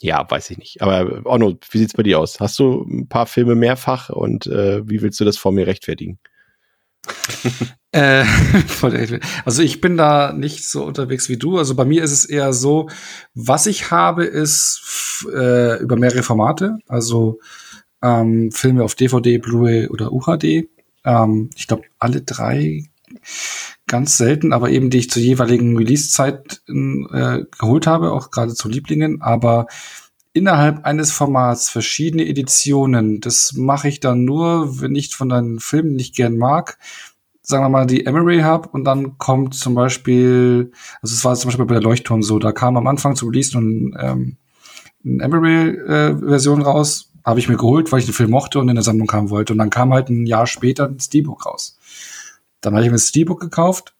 ja, 0.00 0.24
weiß 0.28 0.50
ich 0.50 0.58
nicht. 0.58 0.82
Aber 0.82 1.22
Onno, 1.24 1.58
wie 1.70 1.78
sieht's 1.78 1.94
bei 1.94 2.02
dir 2.02 2.20
aus? 2.20 2.40
Hast 2.40 2.58
du 2.58 2.82
ein 2.88 3.08
paar 3.08 3.26
Filme 3.26 3.54
mehrfach 3.54 4.10
und 4.10 4.46
äh, 4.46 4.88
wie 4.88 5.02
willst 5.02 5.18
du 5.20 5.24
das 5.24 5.36
vor 5.36 5.52
mir 5.52 5.66
rechtfertigen? 5.66 6.18
äh, 7.92 8.24
also 9.44 9.62
ich 9.62 9.80
bin 9.80 9.96
da 9.96 10.32
nicht 10.32 10.68
so 10.68 10.84
unterwegs 10.84 11.28
wie 11.28 11.36
du. 11.36 11.58
Also 11.58 11.74
bei 11.74 11.84
mir 11.84 12.04
ist 12.04 12.12
es 12.12 12.24
eher 12.24 12.52
so, 12.52 12.88
was 13.34 13.66
ich 13.66 13.90
habe, 13.90 14.24
ist 14.24 15.26
äh, 15.32 15.80
über 15.80 15.96
mehrere 15.96 16.22
Formate. 16.22 16.78
Also 16.86 17.40
ähm, 18.02 18.52
Filme 18.52 18.84
auf 18.84 18.94
DVD, 18.94 19.38
Blu-ray 19.38 19.88
oder 19.88 20.12
UHD. 20.12 20.68
Ähm, 21.04 21.50
ich 21.56 21.66
glaube 21.66 21.84
alle 21.98 22.22
drei 22.22 22.84
ganz 23.88 24.16
selten, 24.16 24.52
aber 24.52 24.70
eben 24.70 24.90
die 24.90 24.98
ich 24.98 25.10
zur 25.10 25.22
jeweiligen 25.22 25.76
Release-Zeit 25.76 26.62
äh, 26.68 27.44
geholt 27.58 27.86
habe, 27.86 28.12
auch 28.12 28.30
gerade 28.30 28.54
zu 28.54 28.68
Lieblingen. 28.68 29.20
Aber 29.22 29.66
innerhalb 30.32 30.84
eines 30.84 31.10
Formats 31.10 31.68
verschiedene 31.70 32.26
Editionen, 32.26 33.20
das 33.20 33.54
mache 33.54 33.88
ich 33.88 34.00
dann 34.00 34.24
nur, 34.24 34.80
wenn 34.80 34.94
ich 34.94 35.16
von 35.16 35.32
einem 35.32 35.58
Film 35.58 35.94
nicht 35.94 36.14
gern 36.14 36.36
mag, 36.36 36.78
sagen 37.42 37.64
wir 37.64 37.70
mal, 37.70 37.86
die 37.86 38.04
Emery 38.04 38.40
habe 38.40 38.68
und 38.68 38.84
dann 38.84 39.16
kommt 39.16 39.54
zum 39.54 39.74
Beispiel, 39.74 40.70
also 41.00 41.14
es 41.14 41.24
war 41.24 41.34
zum 41.34 41.48
Beispiel 41.48 41.64
bei 41.64 41.74
der 41.74 41.82
Leuchtturm 41.82 42.22
so, 42.22 42.38
da 42.38 42.52
kam 42.52 42.76
am 42.76 42.86
Anfang 42.86 43.16
zu 43.16 43.26
Release 43.26 43.56
ein, 43.56 43.96
ähm, 43.98 44.36
eine 45.04 45.24
Emery-Version 45.24 46.60
äh, 46.60 46.64
raus, 46.64 47.10
habe 47.24 47.40
ich 47.40 47.48
mir 47.48 47.56
geholt, 47.56 47.90
weil 47.90 48.00
ich 48.00 48.04
den 48.04 48.14
Film 48.14 48.30
mochte 48.30 48.58
und 48.58 48.68
in 48.68 48.74
der 48.74 48.84
Sammlung 48.84 49.10
haben 49.12 49.30
wollte. 49.30 49.52
Und 49.52 49.58
dann 49.58 49.70
kam 49.70 49.92
halt 49.92 50.08
ein 50.08 50.26
Jahr 50.26 50.46
später 50.46 50.86
ein 50.86 51.00
Steelbook 51.00 51.46
raus. 51.46 51.77
Dann 52.60 52.74
habe 52.74 52.84
ich 52.84 52.90
mir 52.90 52.96
das 52.96 53.08
Steelbook 53.08 53.40
gekauft, 53.40 53.94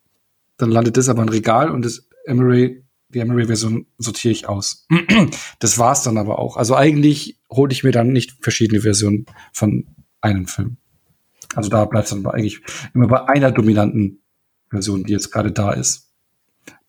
dann 0.57 0.71
landet 0.71 0.97
das 0.97 1.09
aber 1.09 1.23
im 1.23 1.29
Regal 1.29 1.71
und 1.71 1.85
das 1.85 2.09
Emery, 2.27 2.85
die 3.09 3.21
Emery-Version 3.21 3.87
sortiere 3.97 4.33
ich 4.33 4.49
aus. 4.49 4.87
das 5.61 5.79
war's 5.79 6.03
dann 6.03 6.19
aber 6.19 6.39
auch. 6.39 6.57
Also 6.57 6.75
eigentlich 6.75 7.39
hole 7.51 7.73
ich 7.73 7.85
mir 7.85 7.93
dann 7.93 8.13
nicht 8.13 8.37
verschiedene 8.43 8.81
Versionen 8.81 9.27
von 9.53 9.87
einem 10.21 10.47
Film. 10.47 10.77
Also 11.55 11.71
da 11.71 11.85
bleibt 11.87 12.05
es 12.05 12.11
dann 12.11 12.27
eigentlich 12.27 12.61
immer 12.93 13.07
bei 13.07 13.27
einer 13.29 13.51
dominanten 13.53 14.21
Version, 14.69 15.05
die 15.05 15.13
jetzt 15.13 15.31
gerade 15.31 15.53
da 15.53 15.73
ist. 15.73 16.09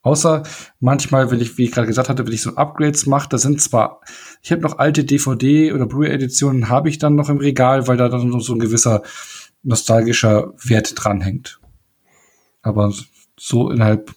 Außer 0.02 0.44
manchmal, 0.80 1.30
wenn 1.30 1.42
ich, 1.42 1.58
wie 1.58 1.66
ich 1.66 1.72
gerade 1.72 1.88
gesagt 1.88 2.08
hatte, 2.08 2.26
wenn 2.26 2.34
ich 2.34 2.42
so 2.42 2.56
Upgrades 2.56 3.06
mache, 3.06 3.30
da 3.30 3.38
sind 3.38 3.62
zwar, 3.62 4.02
ich 4.42 4.52
habe 4.52 4.62
noch 4.62 4.78
alte 4.78 5.04
DVD 5.04 5.74
oder 5.74 5.86
Blu-ray-Editionen, 5.86 6.70
habe 6.70 6.90
ich 6.90 7.00
dann 7.00 7.16
noch 7.16 7.30
im 7.30 7.38
Regal, 7.38 7.88
weil 7.88 7.98
da 7.98 8.08
dann 8.08 8.30
noch 8.30 8.40
so 8.40 8.54
ein 8.54 8.60
gewisser 8.60 9.04
nostalgischer 9.64 10.54
Wert 10.64 10.94
dranhängt. 10.96 11.60
Aber 12.62 12.94
so 13.38 13.70
innerhalb 13.70 14.14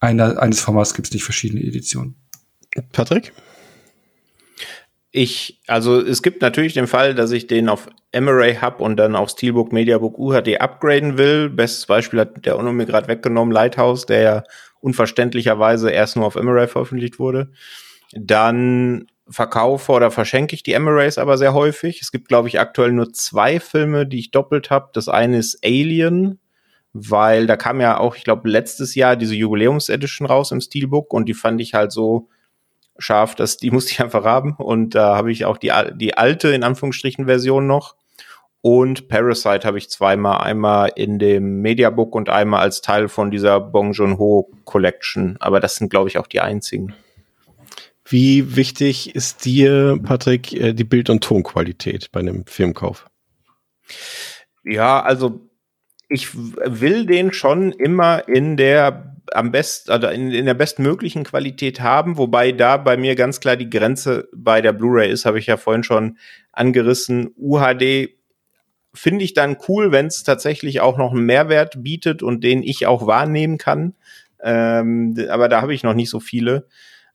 einer, 0.00 0.40
eines 0.40 0.60
Formats 0.60 0.94
gibt 0.94 1.08
es 1.08 1.14
nicht 1.14 1.24
verschiedene 1.24 1.62
Editionen. 1.62 2.16
Patrick? 2.92 3.32
Ich, 5.14 5.60
also 5.66 6.00
es 6.00 6.22
gibt 6.22 6.40
natürlich 6.40 6.72
den 6.72 6.86
Fall, 6.86 7.14
dass 7.14 7.32
ich 7.32 7.46
den 7.46 7.68
auf 7.68 7.86
Emery 8.12 8.56
Hub 8.62 8.80
und 8.80 8.96
dann 8.96 9.14
auf 9.14 9.28
Steelbook 9.28 9.70
Mediabook 9.70 10.18
UHD 10.18 10.58
upgraden 10.58 11.18
will. 11.18 11.50
Bestes 11.50 11.84
Beispiel 11.84 12.20
hat 12.20 12.46
der 12.46 12.58
Ono 12.58 12.72
mir 12.72 12.86
gerade 12.86 13.08
weggenommen, 13.08 13.52
Lighthouse, 13.52 14.06
der 14.06 14.20
ja 14.22 14.44
unverständlicherweise 14.80 15.90
erst 15.90 16.16
nur 16.16 16.24
auf 16.24 16.36
Emery 16.36 16.66
veröffentlicht 16.66 17.18
wurde. 17.18 17.52
Dann 18.14 19.06
verkaufe 19.32 19.92
oder 19.92 20.10
verschenke 20.10 20.54
ich 20.54 20.62
die 20.62 20.74
Emirates 20.74 21.18
aber 21.18 21.38
sehr 21.38 21.54
häufig. 21.54 22.00
Es 22.00 22.12
gibt, 22.12 22.28
glaube 22.28 22.48
ich, 22.48 22.60
aktuell 22.60 22.92
nur 22.92 23.12
zwei 23.12 23.58
Filme, 23.60 24.06
die 24.06 24.18
ich 24.18 24.30
doppelt 24.30 24.70
habe. 24.70 24.90
Das 24.92 25.08
eine 25.08 25.38
ist 25.38 25.64
Alien, 25.64 26.38
weil 26.92 27.46
da 27.46 27.56
kam 27.56 27.80
ja 27.80 27.98
auch, 27.98 28.16
ich 28.16 28.24
glaube, 28.24 28.48
letztes 28.48 28.94
Jahr 28.94 29.16
diese 29.16 29.34
Jubiläums-Edition 29.34 30.26
raus 30.26 30.52
im 30.52 30.60
Steelbook 30.60 31.12
und 31.12 31.28
die 31.28 31.34
fand 31.34 31.60
ich 31.60 31.74
halt 31.74 31.92
so 31.92 32.28
scharf, 32.98 33.34
dass 33.34 33.56
die 33.56 33.70
musste 33.72 33.92
ich 33.92 34.00
einfach 34.00 34.24
haben. 34.24 34.54
Und 34.56 34.94
da 34.94 35.16
habe 35.16 35.32
ich 35.32 35.44
auch 35.46 35.56
die, 35.56 35.72
die 35.94 36.16
alte, 36.16 36.48
in 36.48 36.62
Anführungsstrichen, 36.62 37.26
Version 37.26 37.66
noch. 37.66 37.96
Und 38.60 39.08
Parasite 39.08 39.66
habe 39.66 39.78
ich 39.78 39.90
zweimal, 39.90 40.38
einmal 40.38 40.92
in 40.94 41.18
dem 41.18 41.62
Mediabook 41.62 42.14
und 42.14 42.28
einmal 42.28 42.60
als 42.60 42.80
Teil 42.80 43.08
von 43.08 43.32
dieser 43.32 43.58
Bong 43.58 43.92
Joon-ho 43.92 44.52
Collection. 44.64 45.36
Aber 45.40 45.58
das 45.58 45.76
sind, 45.76 45.90
glaube 45.90 46.08
ich, 46.08 46.18
auch 46.18 46.28
die 46.28 46.40
einzigen. 46.40 46.94
Wie 48.12 48.56
wichtig 48.56 49.14
ist 49.14 49.46
dir, 49.46 49.98
Patrick, 50.02 50.52
äh, 50.52 50.74
die 50.74 50.84
Bild- 50.84 51.08
und 51.08 51.24
Tonqualität 51.24 52.12
bei 52.12 52.20
einem 52.20 52.44
Filmkauf? 52.46 53.06
Ja, 54.64 55.02
also 55.02 55.48
ich 56.10 56.34
will 56.34 57.06
den 57.06 57.32
schon 57.32 57.72
immer 57.72 58.28
in 58.28 58.58
der 58.58 59.16
am 59.32 59.50
besten, 59.50 59.90
also 59.92 60.08
in, 60.08 60.30
in 60.30 60.44
der 60.44 60.52
bestmöglichen 60.52 61.24
Qualität 61.24 61.80
haben, 61.80 62.18
wobei 62.18 62.52
da 62.52 62.76
bei 62.76 62.98
mir 62.98 63.14
ganz 63.14 63.40
klar 63.40 63.56
die 63.56 63.70
Grenze 63.70 64.28
bei 64.34 64.60
der 64.60 64.74
Blu-ray 64.74 65.10
ist, 65.10 65.24
habe 65.24 65.38
ich 65.38 65.46
ja 65.46 65.56
vorhin 65.56 65.82
schon 65.82 66.18
angerissen. 66.52 67.30
UHD 67.38 68.10
finde 68.92 69.24
ich 69.24 69.32
dann 69.32 69.56
cool, 69.68 69.90
wenn 69.90 70.08
es 70.08 70.22
tatsächlich 70.22 70.82
auch 70.82 70.98
noch 70.98 71.12
einen 71.12 71.24
Mehrwert 71.24 71.82
bietet 71.82 72.22
und 72.22 72.44
den 72.44 72.62
ich 72.62 72.86
auch 72.86 73.06
wahrnehmen 73.06 73.56
kann. 73.56 73.94
Ähm, 74.42 75.16
aber 75.30 75.48
da 75.48 75.62
habe 75.62 75.72
ich 75.72 75.82
noch 75.82 75.94
nicht 75.94 76.10
so 76.10 76.20
viele. 76.20 76.66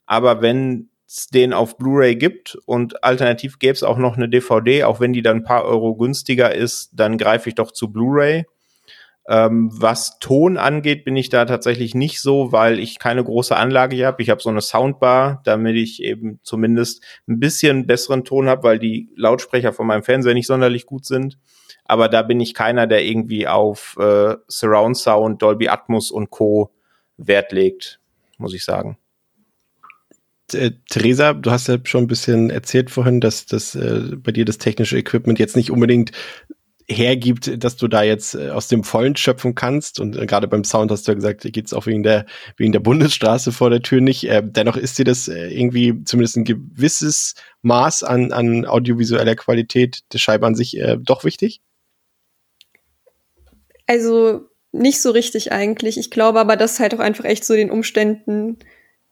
Aber 0.08 0.42
wenn 0.42 0.90
es 1.08 1.27
den 1.27 1.53
auf 1.53 1.77
Blu-ray 1.77 2.16
gibt 2.16 2.58
und 2.66 3.03
alternativ 3.03 3.60
gäbe 3.60 3.74
es 3.74 3.84
auch 3.84 3.98
noch 3.98 4.18
eine 4.18 4.27
DVD, 4.27 4.84
auch 4.84 5.00
wenn 5.00 5.14
die 5.14 5.22
dann 5.22 5.38
ein 5.38 5.44
paar 5.44 5.66
Euro 5.66 5.95
günstiger 5.95 6.53
ist, 6.53 6.90
dann 6.94 7.18
greife 7.18 7.50
ich 7.50 7.56
doch 7.56 7.72
zu 7.72 7.92
Blu-ray. 7.92 8.45
Ähm, 9.30 9.69
was 9.74 10.19
Ton 10.19 10.58
angeht, 10.58 11.03
bin 11.03 11.18
ich 11.18 11.27
da 11.27 11.44
tatsächlich 11.44 11.94
nicht 11.94 12.22
so, 12.22 12.53
weil 12.53 12.80
ich 12.80 12.98
keine 12.98 13.24
große 13.24 13.56
Anlage 13.56 13.95
hier 13.95 14.08
habe. 14.08 14.22
Ich 14.22 14.30
habe 14.30 14.42
so 14.42 14.50
eine 14.50 14.61
Soundbar, 14.61 15.42
damit 15.44 15.76
ich 15.76 16.02
eben 16.02 16.40
zumindest 16.44 17.03
ein 17.27 17.40
bisschen 17.40 17.88
besseren 17.88 18.24
Ton 18.24 18.48
habe, 18.48 18.64
weil 18.64 18.80
die 18.80 19.10
Lautsprecher 19.16 19.74
von 19.74 19.86
meinem 19.86 20.03
Fernseher 20.03 20.34
nicht 20.34 20.48
sonderlich 20.48 20.86
gut 20.86 21.06
sind. 21.06 21.38
Aber 21.84 22.08
da 22.08 22.22
bin 22.22 22.40
ich 22.40 22.53
keiner, 22.53 22.88
der 22.88 23.03
irgendwie 23.03 23.48
auf 23.48 23.98
äh, 24.00 24.36
Surround 24.48 24.98
Sound, 24.98 25.42
Dolby 25.42 25.68
Atmos 25.68 26.10
und 26.10 26.30
Co. 26.30 26.72
Wert 27.18 27.52
legt, 27.52 28.00
muss 28.38 28.53
ich 28.53 28.64
sagen. 28.64 28.98
Äh, 30.53 30.72
Theresa, 30.90 31.34
du 31.34 31.51
hast 31.51 31.67
ja 31.67 31.77
schon 31.84 32.06
ein 32.06 32.08
bisschen 32.08 32.50
erzählt 32.50 32.90
vorhin, 32.90 33.22
dass, 33.22 33.45
dass 33.45 33.76
äh, 33.76 34.16
bei 34.17 34.32
dir 34.32 34.45
das 34.45 34.58
technische 34.58 34.98
Equipment 34.98 35.40
jetzt 35.40 35.56
nicht 35.56 35.72
unbedingt 35.72 36.11
hergibt, 36.90 37.64
dass 37.64 37.76
du 37.76 37.88
da 37.88 38.03
jetzt 38.03 38.35
äh, 38.35 38.50
aus 38.50 38.69
dem 38.69 38.84
Vollen 38.84 39.16
schöpfen 39.16 39.56
kannst. 39.56 40.00
Und 40.00 40.16
äh, 40.16 40.26
gerade 40.26 40.48
beim 40.48 40.64
Sound 40.64 40.90
hast 40.90 41.08
du 41.08 41.11
ja 41.11 41.16
gesagt, 41.16 41.42
hier 41.42 41.51
geht's 41.51 41.74
auch 41.74 41.85
wegen 41.85 42.03
der, 42.03 42.26
wegen 42.56 42.72
der 42.72 42.80
Bundesstraße 42.80 43.51
vor 43.51 43.69
der 43.69 43.82
Tür 43.82 44.00
nicht. 44.00 44.30
Äh, 44.30 44.42
dennoch 44.43 44.77
ist 44.77 44.98
dir 44.98 45.06
das 45.06 45.27
äh, 45.27 45.50
irgendwie 45.50 46.03
zumindest 46.06 46.38
ein 46.38 46.45
gewisses 46.45 47.35
Maß 47.61 48.03
an, 48.03 48.32
an 48.32 48.66
audiovisueller 48.66 49.35
Qualität 49.35 50.00
der 50.14 50.19
Scheibe 50.19 50.48
an 50.48 50.56
sich 50.56 50.77
äh, 50.77 50.98
doch 50.98 51.26
wichtig? 51.26 51.61
Also 53.85 54.50
nicht 54.72 55.01
so 55.01 55.11
richtig 55.11 55.51
eigentlich. 55.51 55.98
Ich 55.98 56.09
glaube 56.09 56.40
aber, 56.40 56.56
das 56.56 56.74
ist 56.74 56.80
halt 56.80 56.93
auch 56.95 57.00
einfach 57.00 57.26
echt 57.26 57.43
so 57.43 57.53
den 57.53 57.72
Umständen 57.72 58.59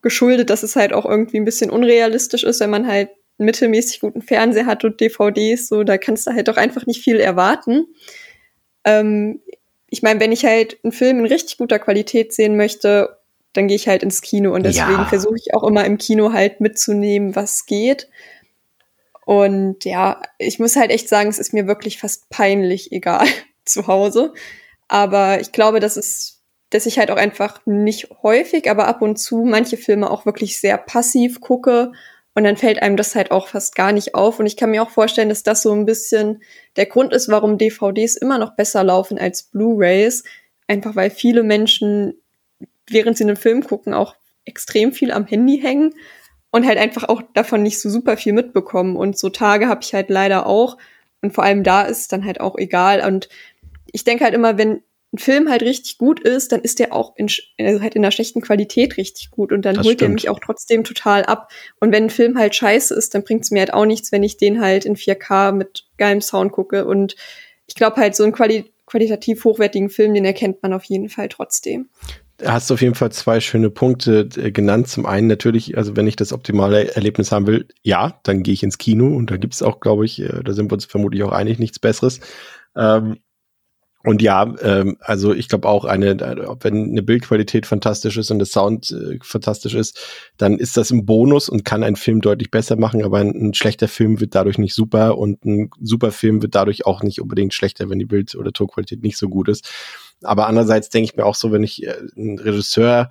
geschuldet, 0.05 0.51
dass 0.51 0.61
es 0.61 0.75
halt 0.75 0.93
auch 0.93 1.05
irgendwie 1.05 1.37
ein 1.37 1.45
bisschen 1.45 1.71
unrealistisch 1.71 2.43
ist, 2.43 2.59
wenn 2.59 2.69
man 2.69 2.85
halt 2.85 3.09
einen 3.39 3.47
mittelmäßig 3.47 4.01
guten 4.01 4.21
Fernseher 4.21 4.67
hat 4.67 4.83
und 4.83 5.01
DVDs, 5.01 5.67
so, 5.67 5.83
da 5.83 5.97
kannst 5.97 6.27
du 6.27 6.31
halt 6.31 6.47
doch 6.47 6.57
einfach 6.57 6.85
nicht 6.85 7.03
viel 7.03 7.19
erwarten. 7.19 7.87
Ähm, 8.83 9.41
ich 9.89 10.03
meine, 10.03 10.19
wenn 10.19 10.31
ich 10.31 10.45
halt 10.45 10.77
einen 10.83 10.91
Film 10.91 11.17
in 11.17 11.25
richtig 11.25 11.57
guter 11.57 11.79
Qualität 11.79 12.33
sehen 12.33 12.55
möchte, 12.55 13.17
dann 13.53 13.67
gehe 13.67 13.77
ich 13.77 13.87
halt 13.87 14.03
ins 14.03 14.21
Kino 14.21 14.53
und 14.53 14.63
deswegen 14.63 14.91
ja. 14.91 15.05
versuche 15.05 15.37
ich 15.37 15.55
auch 15.55 15.63
immer 15.63 15.85
im 15.85 15.97
Kino 15.97 16.33
halt 16.33 16.61
mitzunehmen, 16.61 17.35
was 17.35 17.65
geht. 17.65 18.07
Und 19.25 19.85
ja, 19.85 20.21
ich 20.37 20.59
muss 20.59 20.75
halt 20.75 20.91
echt 20.91 21.09
sagen, 21.09 21.29
es 21.29 21.39
ist 21.39 21.51
mir 21.51 21.65
wirklich 21.65 21.97
fast 21.97 22.29
peinlich 22.29 22.91
egal 22.91 23.25
zu 23.65 23.87
Hause. 23.87 24.33
Aber 24.87 25.41
ich 25.41 25.51
glaube, 25.51 25.79
das 25.79 25.97
ist, 25.97 26.34
dass 26.75 26.85
ich 26.85 26.99
halt 26.99 27.09
auch 27.09 27.17
einfach 27.17 27.61
nicht 27.65 28.09
häufig, 28.21 28.69
aber 28.69 28.87
ab 28.87 29.01
und 29.01 29.17
zu 29.17 29.43
manche 29.45 29.77
Filme 29.77 30.09
auch 30.11 30.25
wirklich 30.25 30.59
sehr 30.59 30.77
passiv 30.77 31.39
gucke 31.39 31.93
und 32.35 32.43
dann 32.43 32.57
fällt 32.57 32.81
einem 32.81 32.97
das 32.97 33.15
halt 33.15 33.31
auch 33.31 33.47
fast 33.47 33.75
gar 33.75 33.93
nicht 33.93 34.13
auf. 34.13 34.39
Und 34.39 34.45
ich 34.45 34.57
kann 34.57 34.69
mir 34.69 34.83
auch 34.83 34.89
vorstellen, 34.89 35.29
dass 35.29 35.41
das 35.41 35.61
so 35.61 35.71
ein 35.71 35.85
bisschen 35.85 36.43
der 36.75 36.85
Grund 36.85 37.13
ist, 37.13 37.29
warum 37.29 37.57
DVDs 37.57 38.17
immer 38.17 38.37
noch 38.37 38.57
besser 38.57 38.83
laufen 38.83 39.17
als 39.17 39.43
Blu-rays. 39.43 40.25
Einfach 40.67 40.97
weil 40.97 41.11
viele 41.11 41.43
Menschen, 41.43 42.21
während 42.89 43.17
sie 43.17 43.23
einen 43.23 43.37
Film 43.37 43.63
gucken, 43.63 43.93
auch 43.93 44.15
extrem 44.43 44.91
viel 44.91 45.11
am 45.11 45.25
Handy 45.25 45.59
hängen 45.61 45.93
und 46.51 46.67
halt 46.67 46.77
einfach 46.77 47.05
auch 47.05 47.21
davon 47.33 47.63
nicht 47.63 47.79
so 47.79 47.89
super 47.89 48.17
viel 48.17 48.33
mitbekommen. 48.33 48.97
Und 48.97 49.17
so 49.17 49.29
Tage 49.29 49.69
habe 49.69 49.79
ich 49.81 49.93
halt 49.93 50.09
leider 50.09 50.45
auch. 50.45 50.77
Und 51.21 51.33
vor 51.33 51.45
allem 51.45 51.63
da 51.63 51.83
ist 51.83 52.11
dann 52.11 52.25
halt 52.25 52.41
auch 52.41 52.57
egal. 52.57 52.99
Und 53.07 53.29
ich 53.93 54.03
denke 54.03 54.25
halt 54.25 54.33
immer, 54.33 54.57
wenn 54.57 54.83
ein 55.15 55.17
Film 55.17 55.49
halt 55.49 55.61
richtig 55.63 55.97
gut 55.97 56.19
ist, 56.19 56.51
dann 56.51 56.61
ist 56.61 56.79
der 56.79 56.93
auch 56.93 57.15
in, 57.15 57.27
also 57.59 57.81
halt 57.81 57.95
in 57.95 58.03
einer 58.03 58.11
schlechten 58.11 58.41
Qualität 58.41 58.97
richtig 58.97 59.31
gut 59.31 59.51
und 59.51 59.63
dann 59.63 59.75
das 59.75 59.85
holt 59.85 60.01
er 60.01 60.09
mich 60.09 60.29
auch 60.29 60.39
trotzdem 60.39 60.83
total 60.83 61.23
ab. 61.23 61.51
Und 61.79 61.91
wenn 61.91 62.05
ein 62.05 62.09
Film 62.09 62.37
halt 62.37 62.53
scheiße 62.53 62.93
ist, 62.93 63.15
dann 63.15 63.23
bringt 63.23 63.43
es 63.43 63.51
mir 63.51 63.59
halt 63.59 63.73
auch 63.73 63.85
nichts, 63.85 64.11
wenn 64.11 64.23
ich 64.23 64.37
den 64.37 64.61
halt 64.61 64.85
in 64.85 64.95
4K 64.95 65.53
mit 65.53 65.85
geilem 65.97 66.21
Sound 66.21 66.51
gucke. 66.51 66.85
Und 66.85 67.15
ich 67.67 67.75
glaube 67.75 67.97
halt, 67.97 68.15
so 68.15 68.23
einen 68.23 68.33
quali 68.33 68.71
qualitativ 68.85 69.43
hochwertigen 69.43 69.89
Film, 69.89 70.13
den 70.13 70.25
erkennt 70.25 70.61
man 70.61 70.71
auf 70.71 70.83
jeden 70.83 71.09
Fall 71.09 71.27
trotzdem. 71.27 71.89
Da 72.37 72.53
hast 72.53 72.69
du 72.69 72.75
auf 72.75 72.81
jeden 72.81 72.93
Fall 72.93 73.11
zwei 73.11 73.39
schöne 73.39 73.71
Punkte 73.71 74.29
äh, 74.35 74.51
genannt. 74.51 74.89
Zum 74.89 75.07
einen 75.07 75.25
natürlich, 75.25 75.75
also 75.75 75.95
wenn 75.95 76.05
ich 76.05 76.17
das 76.17 76.33
optimale 76.33 76.93
Erlebnis 76.93 77.31
haben 77.31 77.47
will, 77.47 77.67
ja, 77.81 78.19
dann 78.23 78.43
gehe 78.43 78.53
ich 78.53 78.61
ins 78.61 78.77
Kino 78.77 79.07
und 79.07 79.31
da 79.31 79.37
gibt 79.37 79.55
es 79.55 79.63
auch, 79.63 79.79
glaube 79.79 80.05
ich, 80.05 80.21
äh, 80.21 80.43
da 80.43 80.53
sind 80.53 80.69
wir 80.69 80.75
uns 80.75 80.85
vermutlich 80.85 81.23
auch 81.23 81.31
einig, 81.31 81.57
nichts 81.57 81.79
Besseres. 81.79 82.19
Ähm, 82.75 83.17
und 84.05 84.21
ja, 84.21 84.53
ähm, 84.61 84.97
also 84.99 85.33
ich 85.33 85.49
glaube 85.49 85.67
auch 85.67 85.83
eine, 85.83 86.19
wenn 86.61 86.89
eine 86.89 87.01
Bildqualität 87.01 87.65
fantastisch 87.65 88.17
ist 88.17 88.29
und 88.29 88.37
der 88.37 88.45
Sound 88.45 88.91
äh, 88.91 89.17
fantastisch 89.23 89.73
ist, 89.73 89.99
dann 90.37 90.59
ist 90.59 90.77
das 90.77 90.91
ein 90.91 91.05
Bonus 91.05 91.49
und 91.49 91.65
kann 91.65 91.83
einen 91.83 91.95
Film 91.95 92.21
deutlich 92.21 92.51
besser 92.51 92.75
machen, 92.75 93.03
aber 93.03 93.17
ein, 93.17 93.31
ein, 93.31 93.53
schlechter 93.55 93.87
Film 93.87 94.19
wird 94.19 94.35
dadurch 94.35 94.59
nicht 94.59 94.75
super 94.75 95.17
und 95.17 95.43
ein 95.43 95.71
super 95.81 96.11
Film 96.11 96.43
wird 96.43 96.53
dadurch 96.53 96.85
auch 96.85 97.01
nicht 97.01 97.19
unbedingt 97.19 97.55
schlechter, 97.55 97.89
wenn 97.89 97.97
die 97.97 98.05
Bild- 98.05 98.35
oder 98.35 98.53
Tonqualität 98.53 99.01
nicht 99.01 99.17
so 99.17 99.27
gut 99.27 99.49
ist. 99.49 99.67
Aber 100.21 100.47
andererseits 100.47 100.89
denke 100.89 101.09
ich 101.09 101.17
mir 101.17 101.25
auch 101.25 101.35
so, 101.35 101.51
wenn 101.51 101.63
ich 101.63 101.83
äh, 101.83 101.95
ein 102.15 102.37
Regisseur 102.37 103.09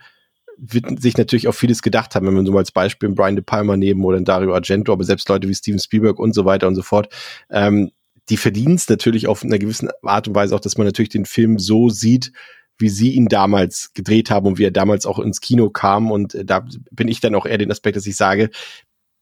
wird 0.57 1.03
sich 1.03 1.17
natürlich 1.17 1.49
auch 1.49 1.55
vieles 1.55 1.83
gedacht 1.83 2.15
haben, 2.15 2.27
wenn 2.29 2.35
man 2.35 2.47
so 2.47 2.53
mal 2.53 2.61
als 2.61 2.71
Beispiel 2.71 3.09
einen 3.09 3.17
Brian 3.17 3.35
De 3.35 3.45
Palma 3.45 3.77
nehmen 3.77 4.05
oder 4.05 4.17
einen 4.17 4.25
Dario 4.25 4.55
Argento, 4.55 4.93
aber 4.93 5.03
selbst 5.03 5.29
Leute 5.29 5.49
wie 5.49 5.55
Steven 5.55 5.81
Spielberg 5.81 6.21
und 6.21 6.35
so 6.35 6.45
weiter 6.45 6.69
und 6.69 6.77
so 6.77 6.83
fort, 6.83 7.13
ähm, 7.51 7.91
die 8.29 8.37
verdienen 8.37 8.75
es 8.77 8.89
natürlich 8.89 9.27
auf 9.27 9.43
einer 9.43 9.59
gewissen 9.59 9.91
Art 10.03 10.29
und 10.29 10.35
Weise 10.35 10.55
auch, 10.55 10.61
dass 10.61 10.79
man 10.79 10.87
natürlich 10.87 11.11
den 11.11 11.27
Film 11.27 11.59
so 11.59 11.89
sieht, 11.89 12.33
wie 12.79 12.89
sie 12.89 13.13
ihn 13.13 13.27
damals 13.27 13.93
gedreht 13.95 14.31
haben 14.31 14.47
und 14.47 14.59
wie 14.59 14.65
er 14.65 14.71
damals 14.71 15.07
auch 15.07 15.19
ins 15.19 15.41
Kino 15.41 15.71
kam. 15.71 16.11
Und 16.11 16.35
äh, 16.35 16.45
da 16.45 16.67
bin 16.91 17.09
ich 17.09 17.21
dann 17.21 17.35
auch 17.35 17.47
eher 17.47 17.59
den 17.59 17.71
Aspekt, 17.71 17.97
dass 17.97 18.07
ich 18.07 18.17
sage, 18.17 18.51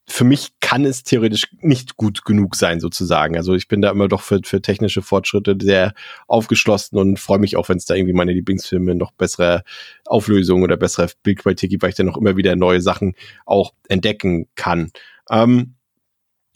für 0.09 0.25
mich 0.25 0.51
kann 0.61 0.85
es 0.85 1.05
theoretisch 1.05 1.47
nicht 1.61 1.97
gut 1.97 2.25
genug 2.25 2.57
sein, 2.57 2.81
sozusagen. 2.81 3.37
Also 3.37 3.55
ich 3.55 3.69
bin 3.69 3.81
da 3.81 3.91
immer 3.91 4.09
doch 4.09 4.23
für, 4.23 4.41
für 4.45 4.61
technische 4.61 5.01
Fortschritte 5.01 5.57
sehr 5.61 5.95
aufgeschlossen 6.27 6.99
und 6.99 7.21
freue 7.21 7.39
mich 7.39 7.57
auch, 7.57 7.69
wenn 7.69 7.77
es 7.77 7.87
da 7.87 7.95
irgendwie 7.95 8.15
meine 8.15 8.33
Lieblingsfilme 8.33 8.95
noch 8.95 9.13
bessere 9.13 9.63
Auflösungen 10.07 10.65
oder 10.65 10.77
bessere 10.77 11.09
Bildqualität 11.23 11.71
gibt, 11.71 11.83
weil 11.83 11.91
ich 11.91 11.97
dann 11.97 12.07
noch 12.07 12.17
immer 12.17 12.37
wieder 12.37 12.57
neue 12.57 12.81
Sachen 12.81 13.15
auch 13.47 13.75
entdecken 13.89 14.49
kann. 14.57 14.91
Ähm, 15.31 15.75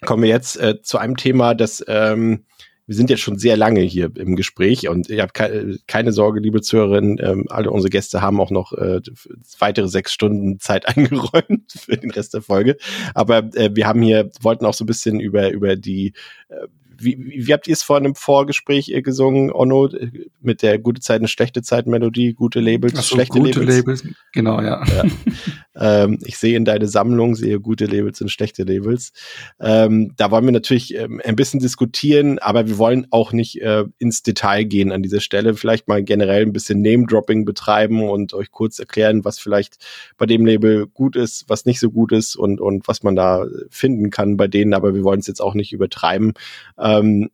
kommen 0.07 0.23
wir 0.23 0.31
jetzt 0.31 0.59
äh, 0.59 0.81
zu 0.81 0.97
einem 0.97 1.19
Thema, 1.19 1.55
das 1.55 1.85
ähm, 1.87 2.45
wir 2.87 2.95
sind 2.95 3.11
jetzt 3.11 3.21
schon 3.21 3.39
sehr 3.39 3.57
lange 3.57 3.81
hier 3.81 4.11
im 4.17 4.37
Gespräch 4.37 4.89
und 4.89 5.09
ihr 5.09 5.23
habt 5.23 5.35
ke 5.35 5.77
keine 5.89 6.13
Sorge, 6.13 6.39
liebe 6.39 6.63
Zuhörerinnen, 6.63 7.19
ähm, 7.21 7.47
alle 7.49 7.71
unsere 7.71 7.91
Gäste 7.91 8.23
haben 8.23 8.41
auch 8.41 8.51
noch 8.51 8.73
äh, 8.73 9.01
weitere 9.59 9.89
sechs 9.89 10.13
Stunden 10.13 10.61
Zeit 10.61 10.87
eingeräumt 10.97 11.73
für 11.73 11.97
den 11.97 12.13
Rest 12.13 12.35
der 12.35 12.43
Folge. 12.43 12.77
Aber 13.15 13.39
äh, 13.55 13.71
wir 13.75 13.87
haben 13.87 14.03
hier, 14.03 14.31
wollten 14.41 14.65
auch 14.65 14.75
so 14.75 14.85
ein 14.85 14.87
bisschen 14.87 15.19
über, 15.19 15.51
über 15.51 15.75
die 15.75 16.13
äh, 16.49 16.69
wie, 16.99 17.45
wie 17.47 17.53
habt 17.53 17.67
ihr 17.67 17.73
es 17.73 17.83
vor 17.83 17.97
einem 17.97 18.15
Vorgespräch 18.15 18.91
äh, 18.91 19.03
gesungen, 19.03 19.53
Onno, 19.53 19.89
mit 20.41 20.63
der 20.63 20.79
gute 20.79 21.01
Zeit 21.01 21.21
und 21.21 21.29
schlechte 21.29 21.63
Zeit 21.63 21.87
Melodie, 21.87 22.33
gute 22.33 22.61
Labels, 22.61 22.95
so, 22.95 23.15
schlechte 23.15 23.39
gute 23.39 23.61
Labels? 23.61 23.77
Labels? 24.03 24.05
Genau, 24.33 24.61
ja. 24.61 24.83
ja. 24.85 25.05
ähm, 26.05 26.19
ich 26.25 26.39
sehe 26.39 26.57
in 26.57 26.65
deine 26.65 26.89
Sammlung, 26.89 27.35
sehe 27.35 27.61
gute 27.61 27.87
Labels 27.87 28.21
und 28.21 28.31
schlechte 28.31 28.65
Labels. 28.65 29.13
Ähm, 29.61 30.13
da 30.17 30.31
wollen 30.31 30.45
wir 30.45 30.53
natürlich 30.53 30.95
ähm, 30.95 31.21
ein 31.25 31.37
bisschen 31.37 31.61
diskutieren, 31.61 32.39
aber 32.39 32.67
wir 32.67 32.79
wollen 32.79 33.07
auch 33.11 33.33
nicht 33.33 33.61
äh, 33.61 33.85
ins 33.99 34.23
Detail 34.23 34.65
gehen 34.65 34.93
an 34.93 35.03
dieser 35.03 35.21
Stelle. 35.21 35.55
Vielleicht 35.55 35.89
mal 35.89 36.03
generell 36.03 36.43
ein 36.43 36.53
bisschen 36.53 36.83
Name-Dropping 36.83 37.45
betreiben 37.45 38.09
und 38.09 38.35
euch 38.35 38.51
kurz 38.51 38.79
erklären, 38.79 39.25
was 39.25 39.39
vielleicht 39.39 39.77
bei 40.17 40.27
dem 40.27 40.47
Label 40.47 40.87
gut 40.87 41.17
ist, 41.17 41.45
was 41.49 41.67
nicht 41.67 41.81
so 41.81 41.91
gut 41.91 42.13
ist 42.13 42.37
und, 42.37 42.61
und 42.61 42.89
was 42.89 43.03
man 43.03 43.17
da 43.17 43.47
finden 43.71 44.11
kann 44.11 44.37
bei 44.37 44.49
denen, 44.49 44.75
aber 44.75 44.95
wir 44.95 45.05
wollen 45.05 45.21
es 45.21 45.27
jetzt 45.27 45.41
auch 45.41 45.55
nicht 45.55 45.73
übertreiben. 45.73 46.33
Ähm, 46.87 47.31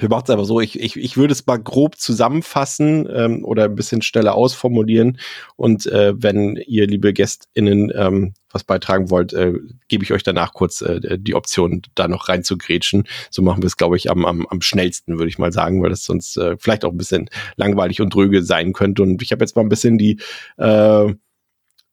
wir 0.00 0.08
machen 0.08 0.24
es 0.26 0.30
aber 0.30 0.44
so, 0.44 0.60
ich, 0.60 0.78
ich, 0.78 0.96
ich 0.96 1.16
würde 1.16 1.32
es 1.32 1.44
mal 1.44 1.56
grob 1.56 1.96
zusammenfassen 1.96 3.08
ähm, 3.12 3.44
oder 3.44 3.64
ein 3.64 3.74
bisschen 3.74 4.00
schneller 4.00 4.36
ausformulieren. 4.36 5.18
Und 5.56 5.86
äh, 5.86 6.14
wenn 6.16 6.54
ihr, 6.54 6.86
liebe 6.86 7.12
GästInnen, 7.12 7.92
ähm, 7.92 8.34
was 8.50 8.62
beitragen 8.62 9.10
wollt, 9.10 9.32
äh, 9.32 9.54
gebe 9.88 10.04
ich 10.04 10.12
euch 10.12 10.22
danach 10.22 10.52
kurz 10.52 10.82
äh, 10.82 11.18
die 11.18 11.34
Option, 11.34 11.82
da 11.96 12.06
noch 12.06 12.28
rein 12.28 12.44
zu 12.44 12.56
grätschen. 12.56 13.08
So 13.30 13.42
machen 13.42 13.60
wir 13.60 13.66
es, 13.66 13.76
glaube 13.76 13.96
ich, 13.96 14.08
am, 14.08 14.24
am, 14.24 14.46
am 14.46 14.60
schnellsten, 14.60 15.18
würde 15.18 15.30
ich 15.30 15.38
mal 15.38 15.52
sagen, 15.52 15.82
weil 15.82 15.90
das 15.90 16.04
sonst 16.04 16.36
äh, 16.36 16.56
vielleicht 16.58 16.84
auch 16.84 16.92
ein 16.92 16.98
bisschen 16.98 17.28
langweilig 17.56 18.00
und 18.00 18.14
dröge 18.14 18.44
sein 18.44 18.72
könnte. 18.74 19.02
Und 19.02 19.20
ich 19.20 19.32
habe 19.32 19.42
jetzt 19.42 19.56
mal 19.56 19.62
ein 19.62 19.68
bisschen 19.68 19.98
die 19.98 20.20
äh, 20.58 21.12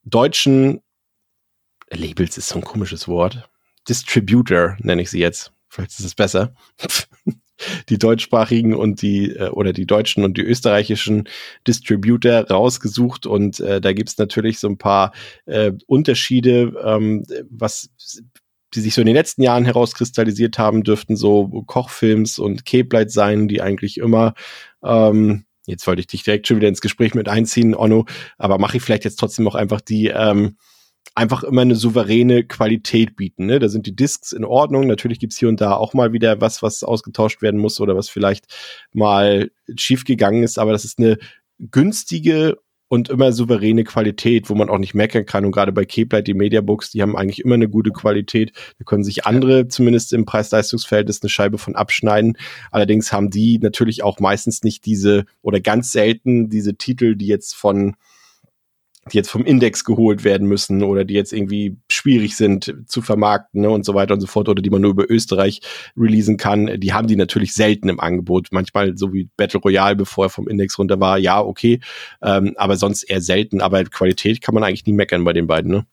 deutschen 0.04 0.82
Labels 1.90 2.38
ist 2.38 2.50
so 2.50 2.56
ein 2.56 2.64
komisches 2.64 3.08
Wort. 3.08 3.50
Distributor 3.90 4.78
nenne 4.80 5.02
ich 5.02 5.10
sie 5.10 5.20
jetzt 5.20 5.55
vielleicht 5.76 5.92
ist 5.92 6.06
es 6.06 6.16
besser, 6.16 6.54
die 7.90 7.98
deutschsprachigen 7.98 8.74
und 8.74 9.02
die 9.02 9.32
äh, 9.32 9.50
oder 9.50 9.74
die 9.74 9.86
deutschen 9.86 10.24
und 10.24 10.38
die 10.38 10.42
österreichischen 10.42 11.28
Distributor 11.68 12.48
rausgesucht 12.50 13.26
und 13.26 13.60
äh, 13.60 13.82
da 13.82 13.94
gibt's 13.94 14.18
natürlich 14.18 14.60
so 14.60 14.68
ein 14.68 14.78
paar 14.78 15.14
äh, 15.45 15.72
Unterschiede, 15.88 16.74
ähm, 16.84 17.26
was 17.50 17.90
die 18.74 18.82
sich 18.82 18.94
so 18.94 19.02
in 19.02 19.08
den 19.08 19.16
letzten 19.16 19.42
Jahren 19.42 19.64
herauskristallisiert 19.64 20.58
haben, 20.58 20.84
dürften 20.84 21.16
so 21.16 21.48
Kochfilms 21.66 22.40
und 22.40 22.66
Cape 22.66 23.06
sein, 23.08 23.48
die 23.48 23.62
eigentlich 23.62 23.98
immer 23.98 24.34
ähm, 24.84 25.45
Jetzt 25.68 25.88
wollte 25.88 26.00
ich 26.00 26.08
dich 26.08 26.22
direkt 26.22 26.48
schon 26.48 26.58
wieder 26.58 26.68
ins 26.68 26.82
Gespräch 26.82 27.16
mit 27.16 27.28
einziehen, 27.28 27.76
Onno, 27.76 28.06
aber 28.38 28.60
mache 28.60 28.78
ich 28.78 28.84
vielleicht 28.84 29.04
jetzt 29.04 29.16
trotzdem 29.16 29.48
auch 29.48 29.56
einfach 29.56 29.82
die 29.82 30.08
ähm, 30.08 30.58
einfach 31.14 31.43
immer 31.43 31.61
eine 31.61 31.75
souveräne 31.75 32.43
Qualität 32.43 33.16
bieten. 33.16 33.45
Ne? 33.45 33.59
Da 33.59 33.69
sind 33.69 33.85
die 33.85 33.95
Discs 33.95 34.32
in 34.32 34.43
Ordnung. 34.43 34.88
Natürlich 34.88 35.19
gibt's 35.19 35.38
hier 35.38 35.50
und 35.50 35.61
da 35.61 35.75
auch 35.75 35.93
mal 35.93 36.14
wieder 36.14 36.42
was, 36.42 36.64
was 36.64 36.84
ausgetauscht 36.84 37.42
werden 37.42 37.59
muss 37.59 37.80
oder 37.80 37.95
was 37.95 38.09
vielleicht 38.09 38.45
mal 38.92 39.51
schief 39.75 40.03
gegangen 40.03 40.43
ist, 40.43 40.58
aber 40.58 40.72
das 40.72 40.85
ist 40.85 41.00
eine 41.00 41.17
günstige 41.59 42.58
und 42.88 43.09
immer 43.09 43.32
souveräne 43.32 43.84
Qualität, 43.84 44.50
wo 44.50 44.56
man 44.56 44.69
auch 44.69 44.77
nicht 44.77 44.93
meckern 44.93 45.25
kann. 45.25 45.45
Und 45.45 45.51
gerade 45.51 45.72
bei 45.72 45.85
Keplight, 45.85 46.27
die 46.27 46.34
Mediabooks, 46.34 46.92
die 46.92 47.01
haben 47.01 47.17
eigentlich 47.17 47.43
immer 47.43 47.56
eine 47.56 47.67
gute 47.67 47.92
Qualität. 47.92 48.51
Da 48.77 48.85
können 48.85 49.03
sich 49.03 49.25
andere 49.25 49.67
zumindest 49.67 50.14
im 50.14 50.25
Preis-Leistungsverhältnis 50.25 51.22
eine 51.22 51.30
Scheibe 51.30 51.58
von 51.58 51.75
abschneiden. 51.75 52.38
Allerdings 52.72 53.11
haben 53.11 53.32
die 53.32 53.58
natürlich 53.58 54.03
auch 54.03 54.19
meistens 54.19 54.64
nicht 54.64 54.85
diese 54.85 55.25
oder 55.42 55.61
ganz 55.61 55.92
selten 55.92 56.50
diese 56.50 56.75
Titel, 56.75 57.16
die 57.16 57.27
jetzt 57.27 57.56
von 57.56 57.95
die 59.11 59.17
jetzt 59.17 59.30
vom 59.30 59.45
Index 59.45 59.84
geholt 59.84 60.24
werden 60.24 60.48
müssen 60.48 60.82
oder 60.82 61.06
die 61.06 61.14
jetzt 61.14 61.32
irgendwie 61.32 61.77
schwierig 61.92 62.35
sind 62.35 62.75
zu 62.88 63.01
vermarkten 63.01 63.61
ne, 63.61 63.69
und 63.69 63.85
so 63.85 63.93
weiter 63.93 64.16
und 64.16 64.22
so 64.22 64.27
fort 64.27 64.50
oder 64.50 64.64
die 64.64 64.69
man 64.72 64.82
nur 64.82 64.92
über 64.92 65.09
Österreich 65.09 65.61
releasen 65.95 66.38
kann, 66.38 66.80
die 66.80 66.93
haben 66.93 67.08
die 67.08 67.16
natürlich 67.16 67.53
selten 67.53 67.88
im 67.90 68.00
Angebot. 68.00 68.48
Manchmal 68.51 68.98
so 68.98 69.14
wie 69.14 69.30
Battle 69.38 69.59
Royale, 69.59 69.95
bevor 69.95 70.25
er 70.25 70.30
vom 70.30 70.48
Index 70.48 70.80
runter 70.80 71.00
war, 71.00 71.19
ja, 71.19 71.40
okay, 71.40 71.80
ähm, 72.24 72.56
aber 72.58 72.77
sonst 72.77 73.03
eher 73.03 73.22
selten. 73.22 73.61
Aber 73.61 73.84
Qualität 73.84 74.42
kann 74.42 74.56
man 74.56 74.64
eigentlich 74.64 74.85
nie 74.88 74.93
meckern 74.93 75.24
bei 75.24 75.34
den 75.34 75.45
beiden, 75.45 75.72
ne? 75.72 75.85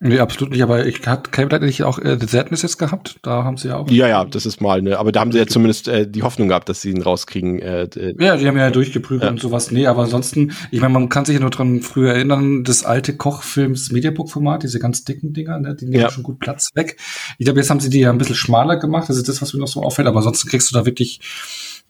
Nee, 0.00 0.18
absolut 0.18 0.52
nicht, 0.52 0.62
aber 0.62 0.84
ich 0.86 1.06
hat 1.06 1.32
Cable 1.32 1.60
nicht 1.60 1.82
auch 1.82 1.98
äh, 1.98 2.18
The 2.20 2.26
Sadness 2.26 2.62
jetzt 2.62 2.78
gehabt? 2.78 3.16
Da 3.22 3.44
haben 3.44 3.56
sie 3.56 3.68
ja 3.68 3.76
auch. 3.76 3.88
Ja, 3.90 4.08
ja, 4.08 4.24
das 4.24 4.44
ist 4.44 4.60
mal, 4.60 4.82
ne, 4.82 4.98
aber 4.98 5.12
da 5.12 5.20
haben 5.20 5.32
sie 5.32 5.38
ja 5.38 5.46
zumindest 5.46 5.88
äh, 5.88 6.06
die 6.06 6.22
Hoffnung 6.22 6.48
gehabt, 6.48 6.68
dass 6.68 6.82
sie 6.82 6.90
ihn 6.90 7.00
rauskriegen. 7.00 7.60
Äh, 7.60 7.88
ja, 8.18 8.36
die 8.36 8.46
haben 8.46 8.58
ja 8.58 8.70
durchgeprüft 8.70 9.22
ja. 9.22 9.30
und 9.30 9.40
sowas. 9.40 9.70
Nee, 9.70 9.86
aber 9.86 10.02
ansonsten, 10.02 10.52
ich 10.70 10.80
meine, 10.80 10.92
man 10.92 11.08
kann 11.08 11.24
sich 11.24 11.34
ja 11.34 11.40
nur 11.40 11.50
dran 11.50 11.80
früher 11.80 12.12
erinnern, 12.12 12.64
das 12.64 12.84
alte 12.84 13.16
Kochfilms 13.16 13.92
Mediabook-Format, 13.92 14.64
diese 14.64 14.78
ganz 14.78 15.04
dicken 15.04 15.32
Dinger, 15.32 15.58
ne, 15.58 15.74
die 15.74 15.86
nehmen 15.86 16.02
ja. 16.02 16.10
schon 16.10 16.24
gut 16.24 16.40
Platz 16.40 16.70
weg. 16.74 16.98
Ich 17.38 17.46
glaube, 17.46 17.60
jetzt 17.60 17.70
haben 17.70 17.80
sie 17.80 17.88
die 17.88 18.00
ja 18.00 18.10
ein 18.10 18.18
bisschen 18.18 18.36
schmaler 18.36 18.76
gemacht, 18.76 19.08
das 19.08 19.16
ist 19.16 19.28
das, 19.28 19.40
was 19.40 19.54
mir 19.54 19.60
noch 19.60 19.68
so 19.68 19.82
auffällt, 19.82 20.08
aber 20.08 20.18
ansonsten 20.18 20.48
kriegst 20.48 20.70
du 20.70 20.74
da 20.74 20.84
wirklich, 20.84 21.20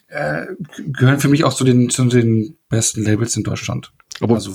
äh, 0.09 0.47
gehören 0.87 1.19
für 1.19 1.29
mich 1.29 1.43
auch 1.43 1.55
zu 1.55 1.65
den, 1.65 1.91
zu 1.91 2.05
den 2.05 2.59
besten 2.69 3.03
Labels 3.03 3.37
in 3.37 3.43
Deutschland. 3.43 3.93
Aber 4.21 4.35
also 4.35 4.53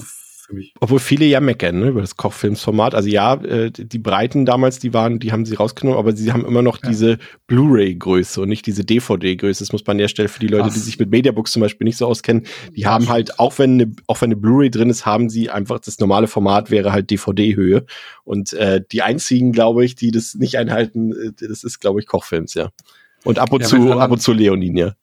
für 0.50 0.56
mich. 0.56 0.74
Obwohl 0.80 1.00
viele 1.00 1.26
ja 1.26 1.40
meckern, 1.40 1.80
ne, 1.80 1.88
über 1.90 2.02
das 2.02 2.18
Kochfilmsformat. 2.18 2.96
Also 2.96 3.08
ja, 3.08 3.36
äh, 3.36 3.72
die 3.72 4.00
Breiten 4.00 4.46
damals, 4.46 4.80
die 4.80 4.94
waren, 4.94 5.20
die 5.20 5.32
haben 5.32 5.46
sie 5.46 5.56
rausgenommen, 5.56 6.00
aber 6.00 6.16
sie 6.16 6.32
haben 6.32 6.46
immer 6.46 6.62
noch 6.62 6.82
ja. 6.84 6.90
diese 6.90 7.18
Blu-ray-Größe 7.48 8.42
und 8.42 8.50
nicht 8.50 8.66
diese 8.66 8.84
DVD-Größe. 8.84 9.64
Das 9.64 9.72
muss 9.72 9.86
man 9.86 9.96
an 9.96 10.00
der 10.00 10.08
Stelle 10.08 10.28
für 10.28 10.40
die 10.40 10.48
Leute, 10.48 10.66
Ach. 10.70 10.74
die 10.74 10.80
sich 10.80 11.00
mit 11.00 11.12
Mediabooks 11.12 11.52
zum 11.52 11.62
Beispiel 11.62 11.86
nicht 11.86 11.98
so 11.98 12.08
auskennen, 12.08 12.46
die 12.76 12.82
ja, 12.82 12.90
haben 12.90 13.04
stimmt. 13.04 13.14
halt, 13.14 13.40
auch 13.40 13.60
wenn 13.60 13.74
eine, 13.74 13.96
auch 14.08 14.22
wenn 14.22 14.28
eine 14.28 14.38
Blu-ray 14.38 14.70
drin 14.72 14.90
ist, 14.90 15.06
haben 15.06 15.30
sie 15.30 15.50
einfach 15.50 15.80
das 15.80 16.00
normale 16.00 16.28
Format 16.28 16.72
wäre 16.72 16.92
halt 16.92 17.10
DVD-Höhe. 17.12 17.86
Und 18.24 18.54
äh, 18.54 18.82
die 18.92 19.02
einzigen, 19.02 19.52
glaube 19.52 19.86
ich, 19.86 19.96
die 19.96 20.12
das 20.12 20.36
nicht 20.36 20.58
einhalten, 20.58 21.12
äh, 21.12 21.48
das 21.48 21.64
ist, 21.64 21.80
glaube 21.80 22.00
ich, 22.00 22.08
Kochfilms, 22.08 22.56
ja. 22.56 22.70
Und 23.24 23.38
ab 23.38 23.52
und 23.52 23.62
ja, 23.62 23.68
zu, 23.68 24.00
ab 24.00 24.12
und 24.12 24.22
zu 24.22 24.34
Leonin, 24.34 24.78
ja. 24.78 24.94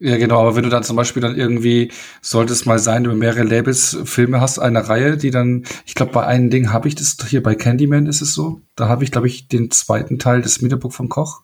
Ja, 0.00 0.16
genau, 0.16 0.40
aber 0.40 0.54
wenn 0.54 0.62
du 0.62 0.68
dann 0.68 0.84
zum 0.84 0.94
Beispiel 0.94 1.20
dann 1.20 1.36
irgendwie, 1.36 1.90
sollte 2.22 2.52
es 2.52 2.66
mal 2.66 2.78
sein, 2.78 3.02
du 3.02 3.12
mehrere 3.14 3.42
Labels 3.42 3.98
Filme 4.04 4.40
hast, 4.40 4.60
eine 4.60 4.88
Reihe, 4.88 5.16
die 5.16 5.32
dann, 5.32 5.64
ich 5.86 5.96
glaube, 5.96 6.12
bei 6.12 6.24
einem 6.24 6.50
Ding 6.50 6.72
habe 6.72 6.86
ich 6.86 6.94
das, 6.94 7.16
hier 7.28 7.42
bei 7.42 7.56
Candyman 7.56 8.06
ist 8.06 8.20
es 8.20 8.32
so, 8.32 8.60
da 8.76 8.88
habe 8.88 9.02
ich, 9.02 9.10
glaube 9.10 9.26
ich, 9.26 9.48
den 9.48 9.72
zweiten 9.72 10.20
Teil 10.20 10.40
des 10.40 10.62
Mediabook 10.62 10.92
von 10.92 11.08
Koch, 11.08 11.42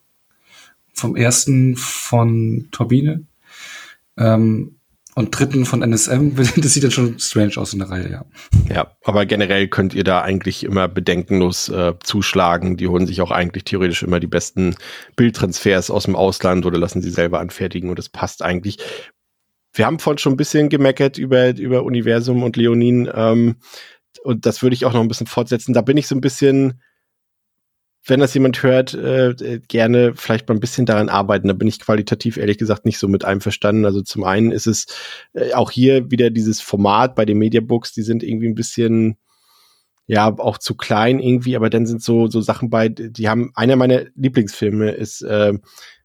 vom 0.92 1.16
ersten 1.16 1.74
von 1.76 2.68
Turbine. 2.70 3.24
Ähm, 4.16 4.76
und 5.14 5.30
dritten 5.30 5.64
von 5.64 5.82
NSM, 5.82 6.34
das 6.56 6.74
sieht 6.74 6.84
dann 6.84 6.90
schon 6.90 7.18
strange 7.18 7.56
aus 7.56 7.72
in 7.72 7.78
der 7.78 7.90
Reihe, 7.90 8.10
ja. 8.10 8.24
Ja, 8.68 8.96
aber 9.04 9.26
generell 9.26 9.68
könnt 9.68 9.94
ihr 9.94 10.04
da 10.04 10.22
eigentlich 10.22 10.64
immer 10.64 10.88
bedenkenlos 10.88 11.68
äh, 11.68 11.94
zuschlagen. 12.02 12.76
Die 12.76 12.88
holen 12.88 13.06
sich 13.06 13.20
auch 13.20 13.30
eigentlich 13.30 13.64
theoretisch 13.64 14.02
immer 14.02 14.20
die 14.20 14.26
besten 14.26 14.74
Bildtransfers 15.16 15.90
aus 15.90 16.04
dem 16.04 16.16
Ausland 16.16 16.66
oder 16.66 16.78
lassen 16.78 17.02
sie 17.02 17.10
selber 17.10 17.40
anfertigen 17.40 17.90
und 17.90 17.98
das 17.98 18.08
passt 18.08 18.42
eigentlich. 18.42 18.78
Wir 19.72 19.86
haben 19.86 19.98
vorhin 19.98 20.18
schon 20.18 20.34
ein 20.34 20.38
bisschen 20.38 20.68
gemeckert 20.68 21.18
über, 21.18 21.56
über 21.56 21.82
Universum 21.82 22.42
und 22.42 22.56
Leonin 22.56 23.08
ähm, 23.12 23.56
und 24.22 24.46
das 24.46 24.62
würde 24.62 24.74
ich 24.74 24.84
auch 24.84 24.92
noch 24.92 25.00
ein 25.00 25.08
bisschen 25.08 25.26
fortsetzen. 25.26 25.74
Da 25.74 25.82
bin 25.82 25.96
ich 25.96 26.06
so 26.06 26.14
ein 26.14 26.20
bisschen 26.20 26.80
wenn 28.06 28.20
das 28.20 28.34
jemand 28.34 28.62
hört, 28.62 28.94
äh, 28.94 29.60
gerne 29.66 30.12
vielleicht 30.14 30.48
mal 30.48 30.54
ein 30.54 30.60
bisschen 30.60 30.86
daran 30.86 31.08
arbeiten. 31.08 31.48
Da 31.48 31.54
bin 31.54 31.68
ich 31.68 31.80
qualitativ 31.80 32.36
ehrlich 32.36 32.58
gesagt 32.58 32.84
nicht 32.84 32.98
so 32.98 33.08
mit 33.08 33.24
einverstanden. 33.24 33.84
Also 33.86 34.02
zum 34.02 34.24
einen 34.24 34.52
ist 34.52 34.66
es 34.66 34.86
äh, 35.32 35.52
auch 35.54 35.70
hier 35.70 36.10
wieder 36.10 36.30
dieses 36.30 36.60
Format 36.60 37.14
bei 37.14 37.24
den 37.24 37.38
Mediabooks, 37.38 37.92
die 37.92 38.02
sind 38.02 38.22
irgendwie 38.22 38.48
ein 38.48 38.54
bisschen 38.54 39.16
ja 40.06 40.26
auch 40.38 40.58
zu 40.58 40.74
klein 40.74 41.18
irgendwie, 41.18 41.56
aber 41.56 41.70
dann 41.70 41.86
sind 41.86 42.02
so 42.02 42.26
so 42.26 42.42
Sachen 42.42 42.68
bei, 42.68 42.90
die 42.90 43.28
haben 43.28 43.52
einer 43.54 43.76
meiner 43.76 44.02
Lieblingsfilme 44.16 44.90
ist 44.90 45.22
äh, 45.22 45.54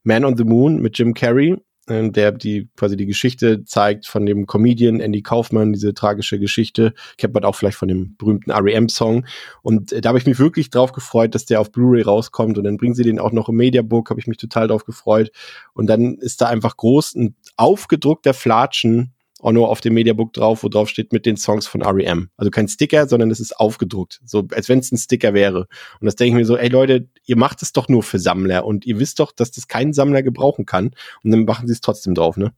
Man 0.03 0.23
on 0.23 0.37
the 0.37 0.45
Moon 0.45 0.81
mit 0.81 0.97
Jim 0.97 1.13
Carrey 1.13 1.57
äh, 1.89 2.09
der 2.11 2.31
die 2.31 2.69
quasi 2.75 2.95
die 2.95 3.05
Geschichte 3.05 3.65
zeigt 3.65 4.07
von 4.07 4.25
dem 4.25 4.45
Comedian 4.45 4.99
Andy 4.99 5.21
Kaufman, 5.21 5.73
diese 5.73 5.93
tragische 5.93 6.39
Geschichte, 6.39 6.93
kennt 7.17 7.33
man 7.33 7.43
auch 7.43 7.55
vielleicht 7.55 7.77
von 7.77 7.87
dem 7.87 8.15
berühmten 8.17 8.51
R.E.M.-Song. 8.51 9.25
Und 9.61 9.91
äh, 9.91 10.01
da 10.01 10.09
habe 10.09 10.19
ich 10.19 10.25
mich 10.25 10.39
wirklich 10.39 10.69
drauf 10.69 10.91
gefreut, 10.91 11.35
dass 11.35 11.45
der 11.45 11.61
auf 11.61 11.71
Blu-ray 11.71 12.01
rauskommt 12.01 12.57
und 12.57 12.63
dann 12.63 12.77
bringen 12.77 12.95
sie 12.95 13.03
den 13.03 13.19
auch 13.19 13.31
noch 13.31 13.49
im 13.49 13.55
Mediabook, 13.55 14.09
habe 14.09 14.19
ich 14.19 14.27
mich 14.27 14.37
total 14.37 14.67
drauf 14.67 14.85
gefreut. 14.85 15.31
Und 15.73 15.87
dann 15.87 16.15
ist 16.15 16.41
da 16.41 16.47
einfach 16.47 16.77
groß 16.77 17.15
ein 17.15 17.35
aufgedruckter 17.57 18.33
Flatschen 18.33 19.13
nur 19.41 19.69
auf 19.69 19.81
dem 19.81 19.93
Mediabook 19.93 20.33
drauf, 20.33 20.63
wo 20.63 20.69
drauf 20.69 20.89
steht 20.89 21.13
mit 21.13 21.25
den 21.25 21.37
Songs 21.37 21.67
von 21.67 21.81
REM. 21.81 22.29
Also 22.37 22.51
kein 22.51 22.67
Sticker, 22.67 23.07
sondern 23.07 23.31
es 23.31 23.39
ist 23.39 23.59
aufgedruckt. 23.59 24.21
So, 24.25 24.47
als 24.51 24.69
wenn 24.69 24.79
es 24.79 24.91
ein 24.91 24.97
Sticker 24.97 25.33
wäre. 25.33 25.67
Und 25.99 26.05
das 26.05 26.15
denke 26.15 26.29
ich 26.29 26.35
mir 26.35 26.45
so, 26.45 26.57
ey 26.57 26.69
Leute, 26.69 27.07
ihr 27.25 27.37
macht 27.37 27.61
es 27.61 27.73
doch 27.73 27.87
nur 27.87 28.03
für 28.03 28.19
Sammler 28.19 28.65
und 28.65 28.85
ihr 28.85 28.99
wisst 28.99 29.19
doch, 29.19 29.31
dass 29.31 29.51
das 29.51 29.67
kein 29.67 29.93
Sammler 29.93 30.23
gebrauchen 30.23 30.65
kann. 30.65 30.91
Und 31.23 31.31
dann 31.31 31.45
machen 31.45 31.67
sie 31.67 31.73
es 31.73 31.81
trotzdem 31.81 32.15
drauf, 32.15 32.37
ne? 32.37 32.53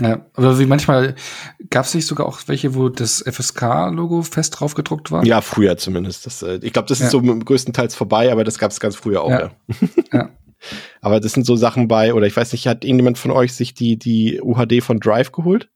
Ja, 0.00 0.24
aber 0.34 0.58
wie 0.58 0.66
manchmal 0.66 1.14
gab 1.68 1.84
es 1.84 1.94
nicht 1.94 2.06
sogar 2.06 2.26
auch 2.26 2.40
welche, 2.46 2.74
wo 2.74 2.88
das 2.88 3.22
FSK-Logo 3.26 4.22
fest 4.22 4.58
drauf 4.58 4.74
gedruckt 4.74 5.10
war? 5.10 5.24
Ja, 5.26 5.40
früher 5.40 5.76
zumindest. 5.76 6.24
Das, 6.26 6.42
äh, 6.42 6.58
ich 6.62 6.72
glaube, 6.72 6.88
das 6.88 7.00
ist 7.00 7.12
ja. 7.12 7.20
so 7.20 7.20
größtenteils 7.20 7.94
vorbei, 7.94 8.32
aber 8.32 8.44
das 8.44 8.58
gab 8.58 8.70
es 8.70 8.80
ganz 8.80 8.96
früher 8.96 9.22
auch. 9.22 9.30
Ja. 9.30 9.40
ja. 9.40 9.50
ja. 10.12 10.30
Aber 11.00 11.20
das 11.20 11.32
sind 11.32 11.44
so 11.44 11.56
Sachen 11.56 11.88
bei, 11.88 12.14
oder 12.14 12.26
ich 12.26 12.36
weiß 12.36 12.52
nicht, 12.52 12.66
hat 12.66 12.84
irgendjemand 12.84 13.18
von 13.18 13.30
euch 13.30 13.54
sich 13.54 13.74
die, 13.74 13.96
die 13.96 14.40
UHD 14.40 14.82
von 14.82 15.00
Drive 15.00 15.32
geholt? 15.32 15.68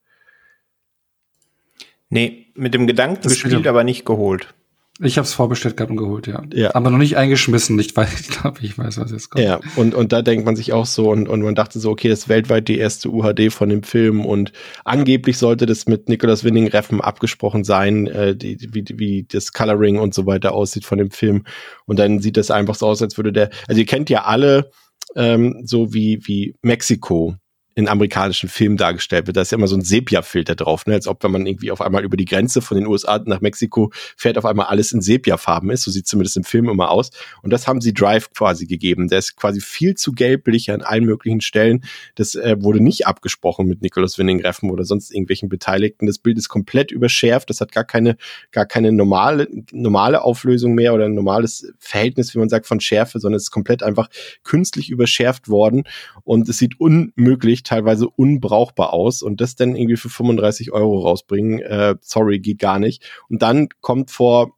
Nee, 2.10 2.46
mit 2.54 2.74
dem 2.74 2.86
Gedanken 2.86 3.20
das 3.22 3.32
gespielt, 3.32 3.66
aber 3.66 3.84
nicht 3.84 4.04
geholt. 4.04 4.54
Ich 5.00 5.18
habe 5.18 5.24
es 5.24 5.34
vorbestellt 5.34 5.76
gehabt 5.76 5.90
und 5.90 5.96
geholt, 5.96 6.28
ja. 6.28 6.44
ja. 6.52 6.72
Aber 6.72 6.88
noch 6.88 6.98
nicht 6.98 7.16
eingeschmissen, 7.16 7.74
nicht 7.74 7.96
weil 7.96 8.06
ich 8.14 8.28
glaube, 8.28 8.60
ich 8.62 8.78
weiß, 8.78 8.98
was 8.98 9.10
jetzt 9.10 9.28
kommt. 9.28 9.44
Ja, 9.44 9.58
und, 9.74 9.92
und 9.92 10.12
da 10.12 10.22
denkt 10.22 10.46
man 10.46 10.54
sich 10.54 10.72
auch 10.72 10.86
so 10.86 11.10
und, 11.10 11.28
und 11.28 11.42
man 11.42 11.56
dachte 11.56 11.80
so, 11.80 11.90
okay, 11.90 12.08
das 12.08 12.20
ist 12.20 12.28
weltweit 12.28 12.68
die 12.68 12.78
erste 12.78 13.10
UHD 13.10 13.52
von 13.52 13.68
dem 13.68 13.82
Film 13.82 14.24
und 14.24 14.52
angeblich 14.84 15.38
sollte 15.38 15.66
das 15.66 15.86
mit 15.86 16.08
Nicolas 16.08 16.44
Winning 16.44 16.68
Reffen 16.68 17.00
abgesprochen 17.00 17.64
sein, 17.64 18.06
äh, 18.06 18.36
die, 18.36 18.56
wie, 18.72 18.84
wie 18.94 19.26
das 19.28 19.52
Coloring 19.52 19.98
und 19.98 20.14
so 20.14 20.26
weiter 20.26 20.52
aussieht 20.52 20.84
von 20.84 20.98
dem 20.98 21.10
Film. 21.10 21.44
Und 21.86 21.98
dann 21.98 22.20
sieht 22.20 22.36
das 22.36 22.52
einfach 22.52 22.76
so 22.76 22.86
aus, 22.86 23.02
als 23.02 23.16
würde 23.16 23.32
der, 23.32 23.50
also 23.66 23.80
ihr 23.80 23.86
kennt 23.86 24.10
ja 24.10 24.22
alle 24.22 24.70
ähm, 25.16 25.62
so 25.64 25.92
wie, 25.92 26.20
wie 26.26 26.54
Mexiko 26.62 27.36
in 27.74 27.88
amerikanischen 27.88 28.48
Filmen 28.48 28.76
dargestellt 28.76 29.26
wird. 29.26 29.36
Da 29.36 29.42
ist 29.42 29.50
ja 29.50 29.58
immer 29.58 29.66
so 29.66 29.76
ein 29.76 29.82
Sepia-Filter 29.82 30.54
drauf, 30.54 30.86
ne? 30.86 30.94
als 30.94 31.08
ob 31.08 31.24
wenn 31.24 31.32
man 31.32 31.44
irgendwie 31.44 31.72
auf 31.72 31.80
einmal 31.80 32.04
über 32.04 32.16
die 32.16 32.24
Grenze 32.24 32.62
von 32.62 32.76
den 32.76 32.86
USA 32.86 33.20
nach 33.24 33.40
Mexiko 33.40 33.90
fährt, 34.16 34.38
auf 34.38 34.44
einmal 34.44 34.66
alles 34.66 34.92
in 34.92 35.00
Sepia-Farben 35.00 35.70
ist. 35.70 35.82
So 35.82 35.90
sieht 35.90 36.06
zumindest 36.06 36.36
im 36.36 36.44
Film 36.44 36.68
immer 36.68 36.90
aus. 36.90 37.10
Und 37.42 37.52
das 37.52 37.66
haben 37.66 37.80
sie 37.80 37.92
Drive 37.92 38.30
quasi 38.30 38.66
gegeben. 38.66 39.08
Der 39.08 39.18
ist 39.18 39.36
quasi 39.36 39.60
viel 39.60 39.94
zu 39.94 40.12
gelblich 40.12 40.70
an 40.70 40.82
allen 40.82 41.04
möglichen 41.04 41.40
Stellen. 41.40 41.84
Das 42.14 42.36
äh, 42.36 42.56
wurde 42.60 42.80
nicht 42.80 43.08
abgesprochen 43.08 43.66
mit 43.66 43.82
Nicholas 43.82 44.18
Winning 44.18 44.40
Reffen 44.40 44.70
oder 44.70 44.84
sonst 44.84 45.10
irgendwelchen 45.10 45.48
Beteiligten. 45.48 46.06
Das 46.06 46.18
Bild 46.18 46.38
ist 46.38 46.48
komplett 46.48 46.92
überschärft. 46.92 47.50
Das 47.50 47.60
hat 47.60 47.72
gar 47.72 47.84
keine, 47.84 48.16
gar 48.52 48.66
keine 48.66 48.92
normale, 48.92 49.48
normale 49.72 50.22
Auflösung 50.22 50.74
mehr 50.74 50.94
oder 50.94 51.06
ein 51.06 51.14
normales 51.14 51.72
Verhältnis, 51.80 52.34
wie 52.34 52.38
man 52.38 52.48
sagt, 52.48 52.66
von 52.66 52.78
Schärfe, 52.78 53.18
sondern 53.18 53.38
es 53.38 53.44
ist 53.44 53.50
komplett 53.50 53.82
einfach 53.82 54.08
künstlich 54.44 54.90
überschärft 54.90 55.48
worden. 55.48 55.84
Und 56.22 56.48
es 56.48 56.58
sieht 56.58 56.78
unmöglich 56.78 57.63
teilweise 57.64 58.08
unbrauchbar 58.08 58.92
aus 58.92 59.22
und 59.22 59.40
das 59.40 59.56
dann 59.56 59.76
irgendwie 59.76 59.96
für 59.96 60.08
35 60.08 60.72
Euro 60.72 61.00
rausbringen, 61.00 61.60
äh, 61.60 61.96
sorry, 62.00 62.38
geht 62.38 62.58
gar 62.58 62.78
nicht. 62.78 63.02
Und 63.28 63.42
dann 63.42 63.68
kommt 63.80 64.10
vor 64.10 64.56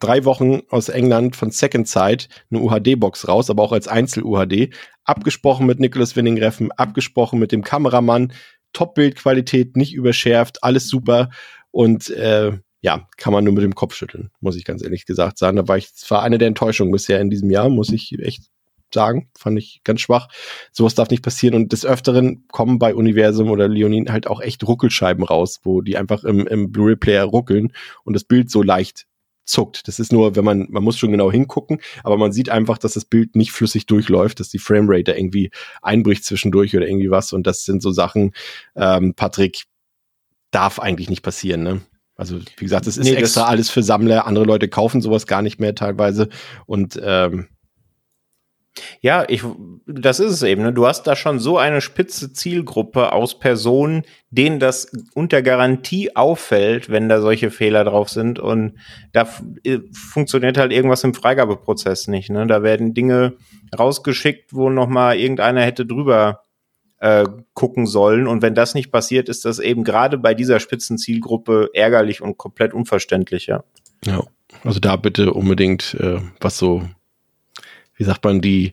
drei 0.00 0.24
Wochen 0.24 0.62
aus 0.70 0.88
England 0.88 1.36
von 1.36 1.50
Second 1.50 1.88
Sight 1.88 2.28
eine 2.50 2.60
UHD-Box 2.60 3.28
raus, 3.28 3.50
aber 3.50 3.62
auch 3.62 3.72
als 3.72 3.88
Einzel-UHD. 3.88 4.74
Abgesprochen 5.04 5.66
mit 5.66 5.80
Nicholas 5.80 6.16
Winning 6.16 6.38
Reffen, 6.38 6.72
abgesprochen 6.72 7.38
mit 7.38 7.52
dem 7.52 7.62
Kameramann, 7.62 8.32
Top-Bildqualität, 8.72 9.76
nicht 9.76 9.94
überschärft, 9.94 10.62
alles 10.62 10.88
super. 10.88 11.30
Und 11.70 12.10
äh, 12.10 12.52
ja, 12.82 13.08
kann 13.16 13.32
man 13.32 13.44
nur 13.44 13.54
mit 13.54 13.64
dem 13.64 13.74
Kopf 13.74 13.94
schütteln, 13.94 14.30
muss 14.40 14.56
ich 14.56 14.64
ganz 14.64 14.82
ehrlich 14.82 15.06
gesagt 15.06 15.38
sagen. 15.38 15.56
Da 15.56 15.66
war 15.66 15.76
ich, 15.76 15.90
es 15.94 16.10
war 16.10 16.22
eine 16.22 16.38
der 16.38 16.48
Enttäuschungen 16.48 16.92
bisher 16.92 17.20
in 17.20 17.30
diesem 17.30 17.50
Jahr, 17.50 17.68
muss 17.68 17.90
ich 17.90 18.18
echt 18.18 18.50
sagen. 18.92 19.28
Fand 19.38 19.58
ich 19.58 19.80
ganz 19.84 20.00
schwach. 20.00 20.28
Sowas 20.72 20.94
darf 20.94 21.10
nicht 21.10 21.22
passieren. 21.22 21.54
Und 21.54 21.72
des 21.72 21.84
Öfteren 21.84 22.46
kommen 22.48 22.78
bei 22.78 22.94
Universum 22.94 23.50
oder 23.50 23.68
Leonin 23.68 24.10
halt 24.10 24.26
auch 24.26 24.40
echt 24.40 24.66
Ruckelscheiben 24.66 25.24
raus, 25.24 25.60
wo 25.64 25.80
die 25.80 25.96
einfach 25.96 26.24
im, 26.24 26.46
im 26.46 26.72
Blu-ray-Player 26.72 27.24
ruckeln 27.24 27.72
und 28.04 28.14
das 28.14 28.24
Bild 28.24 28.50
so 28.50 28.62
leicht 28.62 29.06
zuckt. 29.46 29.86
Das 29.88 29.98
ist 29.98 30.12
nur, 30.12 30.36
wenn 30.36 30.44
man, 30.44 30.66
man 30.70 30.82
muss 30.82 30.98
schon 30.98 31.12
genau 31.12 31.30
hingucken, 31.30 31.78
aber 32.02 32.16
man 32.16 32.32
sieht 32.32 32.50
einfach, 32.50 32.78
dass 32.78 32.94
das 32.94 33.04
Bild 33.04 33.36
nicht 33.36 33.52
flüssig 33.52 33.86
durchläuft, 33.86 34.40
dass 34.40 34.48
die 34.48 34.58
Framerate 34.58 35.04
da 35.04 35.14
irgendwie 35.14 35.50
einbricht 35.82 36.24
zwischendurch 36.24 36.76
oder 36.76 36.86
irgendwie 36.86 37.10
was. 37.10 37.32
Und 37.32 37.46
das 37.46 37.64
sind 37.64 37.80
so 37.82 37.92
Sachen, 37.92 38.32
ähm, 38.74 39.14
Patrick, 39.14 39.64
darf 40.50 40.78
eigentlich 40.78 41.10
nicht 41.10 41.22
passieren, 41.22 41.62
ne? 41.62 41.80
Also, 42.16 42.38
wie 42.38 42.64
gesagt, 42.64 42.86
das 42.86 42.96
ist 42.96 43.04
nee, 43.04 43.14
extra 43.14 43.44
alles 43.44 43.68
für 43.68 43.82
Sammler. 43.82 44.26
Andere 44.26 44.46
Leute 44.46 44.68
kaufen 44.68 45.02
sowas 45.02 45.26
gar 45.26 45.42
nicht 45.42 45.60
mehr 45.60 45.74
teilweise. 45.74 46.30
Und 46.64 46.98
ähm, 47.02 47.46
Ja, 49.00 49.24
ich, 49.28 49.42
das 49.86 50.20
ist 50.20 50.32
es 50.32 50.42
eben. 50.42 50.62
Ne? 50.62 50.72
Du 50.72 50.86
hast 50.86 51.04
da 51.04 51.16
schon 51.16 51.38
so 51.38 51.58
eine 51.58 51.80
spitze 51.80 52.32
Zielgruppe 52.32 53.12
aus 53.12 53.38
Personen, 53.38 54.02
denen 54.30 54.60
das 54.60 54.90
unter 55.14 55.42
Garantie 55.42 56.14
auffällt, 56.14 56.90
wenn 56.90 57.08
da 57.08 57.20
solche 57.20 57.50
Fehler 57.50 57.84
drauf 57.84 58.08
sind. 58.08 58.38
Und 58.38 58.74
da 59.12 59.28
äh, 59.64 59.78
funktioniert 59.92 60.58
halt 60.58 60.72
irgendwas 60.72 61.04
im 61.04 61.14
Freigabeprozess 61.14 62.08
nicht. 62.08 62.30
Ne? 62.30 62.46
Da 62.46 62.62
werden 62.62 62.94
Dinge 62.94 63.34
rausgeschickt, 63.76 64.52
wo 64.52 64.68
noch 64.68 64.88
mal 64.88 65.16
irgendeiner 65.16 65.62
hätte 65.62 65.86
drüber 65.86 66.42
äh, 66.98 67.24
gucken 67.54 67.86
sollen. 67.86 68.26
Und 68.26 68.42
wenn 68.42 68.54
das 68.54 68.74
nicht 68.74 68.90
passiert, 68.90 69.28
ist 69.28 69.44
das 69.44 69.58
eben 69.58 69.84
gerade 69.84 70.18
bei 70.18 70.34
dieser 70.34 70.60
spitzen 70.60 70.98
Zielgruppe 70.98 71.70
ärgerlich 71.74 72.20
und 72.20 72.38
komplett 72.38 72.74
unverständlich. 72.74 73.46
Ja, 73.46 73.64
ja 74.04 74.22
also 74.64 74.80
da 74.80 74.96
bitte 74.96 75.32
unbedingt, 75.32 75.94
äh, 76.00 76.20
was 76.40 76.58
so 76.58 76.82
wie 77.96 78.04
sagt 78.04 78.24
man, 78.24 78.40
die 78.40 78.72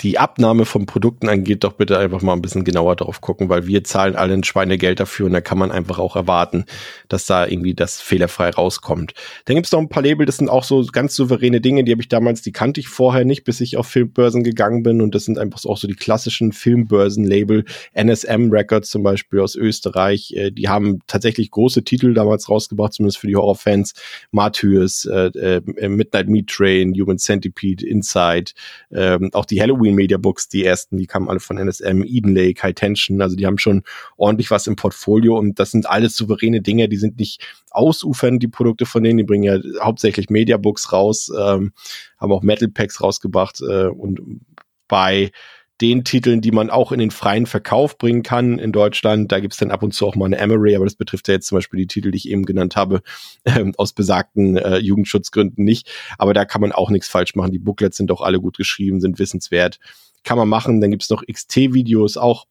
die 0.00 0.18
Abnahme 0.18 0.64
von 0.64 0.86
Produkten 0.86 1.28
angeht, 1.28 1.64
doch 1.64 1.72
bitte 1.72 1.98
einfach 1.98 2.22
mal 2.22 2.32
ein 2.32 2.42
bisschen 2.42 2.62
genauer 2.62 2.94
drauf 2.94 3.20
gucken, 3.20 3.48
weil 3.48 3.66
wir 3.66 3.82
zahlen 3.82 4.14
alle 4.14 4.34
ein 4.34 4.44
Schweinegeld 4.44 5.00
dafür 5.00 5.26
und 5.26 5.32
da 5.32 5.40
kann 5.40 5.58
man 5.58 5.72
einfach 5.72 5.98
auch 5.98 6.14
erwarten, 6.14 6.66
dass 7.08 7.26
da 7.26 7.46
irgendwie 7.46 7.74
das 7.74 8.00
fehlerfrei 8.00 8.50
rauskommt. 8.50 9.14
Dann 9.46 9.56
gibt's 9.56 9.72
noch 9.72 9.80
ein 9.80 9.88
paar 9.88 10.04
Label, 10.04 10.24
das 10.24 10.36
sind 10.36 10.50
auch 10.50 10.62
so 10.62 10.86
ganz 10.92 11.16
souveräne 11.16 11.60
Dinge, 11.60 11.82
die 11.82 11.90
habe 11.90 12.00
ich 12.00 12.08
damals, 12.08 12.42
die 12.42 12.52
kannte 12.52 12.78
ich 12.78 12.86
vorher 12.86 13.24
nicht, 13.24 13.42
bis 13.42 13.60
ich 13.60 13.76
auf 13.76 13.88
Filmbörsen 13.88 14.44
gegangen 14.44 14.84
bin 14.84 15.02
und 15.02 15.16
das 15.16 15.24
sind 15.24 15.38
einfach 15.38 15.64
auch 15.64 15.78
so 15.78 15.88
die 15.88 15.94
klassischen 15.94 16.52
Filmbörsen-Label, 16.52 17.64
NSM 17.92 18.50
Records 18.52 18.90
zum 18.90 19.02
Beispiel 19.02 19.40
aus 19.40 19.56
Österreich, 19.56 20.32
äh, 20.36 20.52
die 20.52 20.68
haben 20.68 21.00
tatsächlich 21.08 21.50
große 21.50 21.82
Titel 21.82 22.14
damals 22.14 22.48
rausgebracht, 22.48 22.92
zumindest 22.92 23.18
für 23.18 23.26
die 23.26 23.34
Horrorfans, 23.34 23.94
Martyrs, 24.30 25.06
äh, 25.06 25.26
äh, 25.38 25.88
Midnight 25.88 26.28
Meat 26.28 26.46
Train, 26.46 26.94
Human 26.94 27.18
Centipede, 27.18 27.84
Inside, 27.84 28.52
äh, 28.90 29.18
auch 29.32 29.44
die 29.44 29.60
Halloween 29.60 29.87
Halloween 29.88 29.94
Media 29.94 30.18
Books, 30.18 30.48
die 30.48 30.64
ersten, 30.64 30.96
die 30.96 31.06
kamen 31.06 31.28
alle 31.28 31.40
von 31.40 31.58
NSM, 31.58 32.02
Eden 32.04 32.34
Lake, 32.34 32.62
High 32.62 32.74
Tension, 32.74 33.20
also 33.20 33.36
die 33.36 33.46
haben 33.46 33.58
schon 33.58 33.82
ordentlich 34.16 34.50
was 34.50 34.66
im 34.66 34.76
Portfolio 34.76 35.36
und 35.36 35.58
das 35.58 35.70
sind 35.70 35.88
alles 35.88 36.16
souveräne 36.16 36.60
Dinge, 36.60 36.88
die 36.88 36.96
sind 36.96 37.18
nicht 37.18 37.44
ausufern, 37.70 38.38
die 38.38 38.48
Produkte 38.48 38.86
von 38.86 39.02
denen, 39.02 39.18
die 39.18 39.24
bringen 39.24 39.44
ja 39.44 39.58
hauptsächlich 39.82 40.30
Media 40.30 40.56
Books 40.56 40.92
raus, 40.92 41.30
ähm, 41.36 41.72
haben 42.18 42.32
auch 42.32 42.42
Metal 42.42 42.68
Packs 42.68 43.00
rausgebracht 43.00 43.60
äh, 43.60 43.86
und 43.86 44.20
bei 44.88 45.30
den 45.80 46.04
Titeln, 46.04 46.40
die 46.40 46.50
man 46.50 46.70
auch 46.70 46.92
in 46.92 46.98
den 46.98 47.10
freien 47.10 47.46
Verkauf 47.46 47.98
bringen 47.98 48.22
kann 48.22 48.58
in 48.58 48.72
Deutschland. 48.72 49.30
Da 49.30 49.40
gibt's 49.40 49.58
dann 49.58 49.70
ab 49.70 49.82
und 49.82 49.94
zu 49.94 50.06
auch 50.06 50.16
mal 50.16 50.26
eine 50.26 50.38
Emery, 50.38 50.74
aber 50.74 50.84
das 50.84 50.96
betrifft 50.96 51.28
ja 51.28 51.34
jetzt 51.34 51.46
zum 51.46 51.56
Beispiel 51.56 51.78
die 51.78 51.86
Titel, 51.86 52.10
die 52.10 52.16
ich 52.16 52.28
eben 52.28 52.44
genannt 52.44 52.76
habe, 52.76 53.02
ähm, 53.44 53.74
aus 53.76 53.92
besagten 53.92 54.56
äh, 54.56 54.78
Jugendschutzgründen 54.78 55.64
nicht. 55.64 55.88
Aber 56.18 56.34
da 56.34 56.44
kann 56.44 56.60
man 56.60 56.72
auch 56.72 56.90
nichts 56.90 57.08
falsch 57.08 57.34
machen. 57.34 57.52
Die 57.52 57.58
Booklets 57.58 57.96
sind 57.96 58.10
auch 58.10 58.22
alle 58.22 58.40
gut 58.40 58.56
geschrieben, 58.56 59.00
sind 59.00 59.18
wissenswert. 59.18 59.78
Kann 60.24 60.38
man 60.38 60.48
machen. 60.48 60.80
Dann 60.80 60.90
gibt's 60.90 61.10
noch 61.10 61.22
XT-Videos, 61.24 62.16
auch 62.16 62.46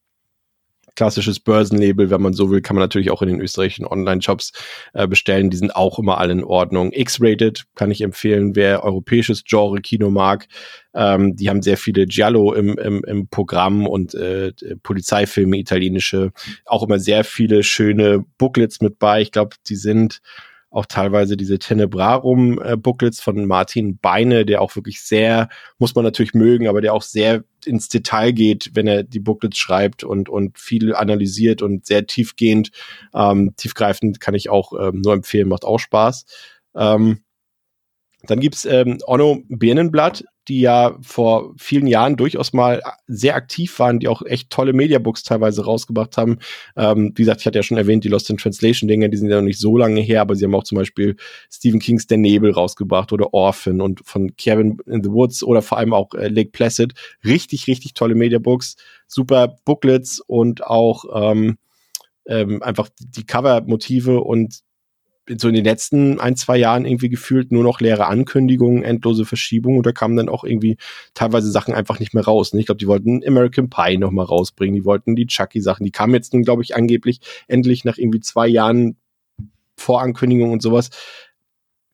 klassisches 0.98 1.40
Börsenlabel, 1.40 2.10
wenn 2.10 2.22
man 2.22 2.34
so 2.34 2.50
will, 2.50 2.62
kann 2.62 2.76
man 2.76 2.82
natürlich 2.82 3.12
auch 3.12 3.22
in 3.22 3.30
den 3.30 3.40
österreichischen 3.40 3.86
Online-Shops 3.86 4.52
äh, 4.94 5.08
bestellen. 5.08 5.52
Die 5.52 5.58
sind 5.58 5.76
auch 5.76 6.00
immer 6.00 6.18
alle 6.18 6.34
in 6.34 6.44
Ordnung. 6.44 6.92
X-Rated 6.92 7.66
kann 7.76 7.92
ich 7.92 8.02
empfehlen, 8.02 8.56
wer 8.56 8.84
europäisches 8.84 9.44
Genre-Kino 9.46 10.10
mag. 10.10 10.48
Ähm, 10.96 11.36
die 11.36 11.50
haben 11.50 11.62
sehr 11.62 11.78
viele 11.78 12.08
Giallo 12.08 12.52
im, 12.54 12.78
im, 12.80 13.04
im 13.04 13.28
Programm 13.28 13.86
und 13.86 14.16
äh, 14.16 14.54
Polizeifilme, 14.82 15.58
italienische. 15.58 16.32
Auch 16.66 16.82
immer 16.82 16.98
sehr 16.98 17.24
viele 17.24 17.62
schöne 17.62 18.26
Booklets 18.40 18.82
mit 18.82 18.98
bei. 18.98 19.22
Ich 19.22 19.32
glaube, 19.32 19.56
die 19.70 19.76
sind 19.76 20.20
auch 20.78 20.86
teilweise 20.86 21.36
diese 21.36 21.58
Tenebrarum-Booklets 21.58 23.20
von 23.20 23.48
Martin 23.48 23.98
Beine, 23.98 24.46
der 24.46 24.62
auch 24.62 24.76
wirklich 24.76 25.02
sehr, 25.02 25.50
muss 25.80 25.96
man 25.96 26.04
natürlich 26.06 26.36
mögen, 26.36 26.68
aber 26.68 26.82
der 26.82 26.94
auch 26.94 27.02
sehr 27.02 27.44
ins 27.66 27.90
Detail 27.90 28.32
geht, 28.32 28.72
wenn 28.76 28.86
er 28.86 29.02
die 29.02 29.20
Booklets 29.20 29.58
schreibt 29.58 30.04
und, 30.04 30.30
und 30.30 30.60
viel 30.60 30.94
analysiert 30.94 31.64
und 31.64 31.88
sehr 31.88 32.06
tiefgehend, 32.06 32.70
ähm, 33.16 33.54
tiefgreifend 33.58 34.20
kann 34.20 34.36
ich 34.36 34.52
auch 34.52 34.74
ähm, 34.80 35.02
nur 35.02 35.14
empfehlen, 35.14 35.48
macht 35.48 35.66
auch 35.66 35.80
Spaß. 35.80 36.26
Ähm, 36.76 37.24
dann 38.30 38.40
gibt's 38.40 38.66
ähm, 38.66 38.98
Onno 39.06 39.44
Birnenblatt, 39.50 40.24
die 40.48 40.62
ja 40.62 40.98
vor 41.02 41.54
vielen 41.58 41.88
Jahren 41.88 42.16
durchaus 42.16 42.54
mal 42.54 42.82
sehr 43.08 43.36
aktiv 43.36 43.78
waren, 43.80 44.00
die 44.00 44.08
auch 44.08 44.22
echt 44.22 44.50
tolle 44.50 44.74
Mediabooks 44.74 45.24
teilweise 45.24 45.66
rausgebracht 45.66 46.18
haben. 46.18 46.38
Ähm, 46.76 47.12
wie 47.16 47.24
gesagt, 47.24 47.42
ich 47.42 47.48
hatte 47.48 47.60
ja 47.60 47.64
schon 47.64 47.78
erwähnt, 47.78 48.04
die 48.04 48.08
Lost 48.08 48.30
in 48.30 48.38
Translation 48.38 48.88
Dinge, 48.88 49.10
die 49.10 49.18
sind 49.18 49.30
ja 49.30 49.38
noch 49.38 49.44
nicht 49.44 49.60
so 49.60 49.78
lange 49.78 50.00
her, 50.00 50.22
aber 50.22 50.36
sie 50.36 50.46
haben 50.46 50.56
auch 50.56 50.64
zum 50.64 50.78
Beispiel 50.78 51.18
Stephen 51.52 51.80
Kings 51.80 52.08
Der 52.08 52.18
Nebel 52.18 52.52
rausgebracht 52.52 53.12
oder 53.12 53.34
Orphan 53.34 53.82
und 53.82 54.06
von 54.06 54.36
Kevin 54.38 54.78
in 54.86 55.04
the 55.04 55.12
Woods 55.12 55.44
oder 55.44 55.62
vor 55.62 55.78
allem 55.78 55.94
auch 55.94 56.14
äh, 56.14 56.30
Lake 56.30 56.52
Placid. 56.52 56.94
Richtig, 57.26 57.68
richtig 57.68 57.94
tolle 57.94 58.16
Mediabooks, 58.16 58.78
super 59.08 59.58
Booklets 59.66 60.22
und 60.26 60.64
auch 60.66 61.04
ähm, 61.14 61.58
ähm, 62.26 62.62
einfach 62.62 62.90
die 63.00 63.26
Cover-Motive 63.26 64.22
und 64.22 64.62
so 65.38 65.48
in 65.48 65.54
den 65.54 65.66
letzten 65.66 66.20
ein, 66.20 66.36
zwei 66.36 66.58
Jahren 66.58 66.86
irgendwie 66.86 67.10
gefühlt 67.10 67.52
nur 67.52 67.64
noch 67.64 67.82
leere 67.82 68.08
Ankündigungen, 68.08 68.84
endlose 68.84 69.26
Verschiebungen 69.26 69.78
und 69.78 69.86
da 69.86 69.92
kamen 69.92 70.16
dann 70.16 70.30
auch 70.30 70.44
irgendwie 70.44 70.78
teilweise 71.14 71.52
Sachen 71.52 71.74
einfach 71.74 72.00
nicht 72.00 72.14
mehr 72.14 72.24
raus. 72.24 72.54
Ne? 72.54 72.60
Ich 72.60 72.66
glaube, 72.66 72.80
die 72.80 72.88
wollten 72.88 73.22
American 73.26 73.70
Pie 73.70 73.98
noch 73.98 74.12
mal 74.12 74.24
rausbringen, 74.24 74.76
die 74.76 74.86
wollten 74.86 75.16
die 75.16 75.28
Chucky-Sachen, 75.28 75.86
die 75.86 75.92
kamen 75.92 76.14
jetzt 76.14 76.34
nun, 76.34 76.44
glaube 76.44 76.64
ich, 76.64 76.76
angeblich 76.76 77.20
endlich 77.48 77.84
nach 77.84 77.98
irgendwie 77.98 78.22
zwei 78.22 78.48
Jahren 78.48 78.98
Vorankündigung 79.78 80.52
und 80.52 80.62
sowas. 80.62 80.90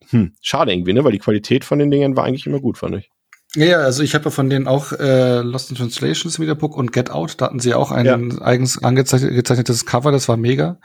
Hm, 0.10 0.34
schade 0.42 0.72
irgendwie, 0.72 0.94
ne? 0.94 1.04
Weil 1.04 1.12
die 1.12 1.20
Qualität 1.20 1.66
von 1.66 1.80
den 1.80 1.92
Dingen 1.92 2.16
war 2.16 2.26
eigentlich 2.26 2.46
immer 2.46 2.60
gut, 2.60 2.78
fand 2.78 2.96
ich. 2.96 3.13
Ja, 3.56 3.66
ja, 3.66 3.78
also 3.78 4.02
ich 4.02 4.16
habe 4.16 4.26
ja 4.26 4.32
von 4.32 4.50
denen 4.50 4.68
auch 4.68 4.94
äh, 4.94 5.42
Lost 5.42 5.70
in 5.70 5.78
Translations 5.78 6.40
Book 6.58 6.76
und 6.76 6.92
Get 6.92 7.12
Out, 7.12 7.36
da 7.38 7.46
hatten 7.46 7.60
sie 7.60 7.76
auch 7.76 7.92
ein 7.92 8.06
ja. 8.06 8.42
eigens 8.42 8.84
angezeichnetes 8.84 9.86
Cover, 9.86 10.12
das 10.12 10.28
war 10.28 10.38
mega. 10.38 10.80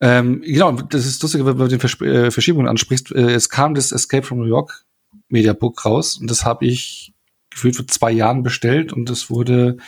Ähm, 0.00 0.40
genau, 0.42 0.70
das 0.72 1.04
ist 1.04 1.20
lustig, 1.22 1.44
wenn 1.44 1.58
du 1.58 1.66
den 1.66 1.80
Vers 1.80 2.00
äh, 2.00 2.30
Verschiebungen 2.30 2.68
ansprichst. 2.68 3.10
Äh, 3.10 3.32
es 3.32 3.48
kam 3.48 3.74
das 3.74 3.90
Escape 3.90 4.24
from 4.24 4.38
New 4.38 4.46
York 4.46 4.84
Media 5.28 5.52
Book 5.52 5.84
raus 5.84 6.16
und 6.16 6.30
das 6.30 6.44
habe 6.44 6.66
ich 6.66 7.12
gefühlt 7.50 7.74
vor 7.74 7.88
zwei 7.88 8.12
Jahren 8.12 8.44
bestellt 8.44 8.92
und 8.92 9.10
es 9.10 9.28
wurde 9.28 9.78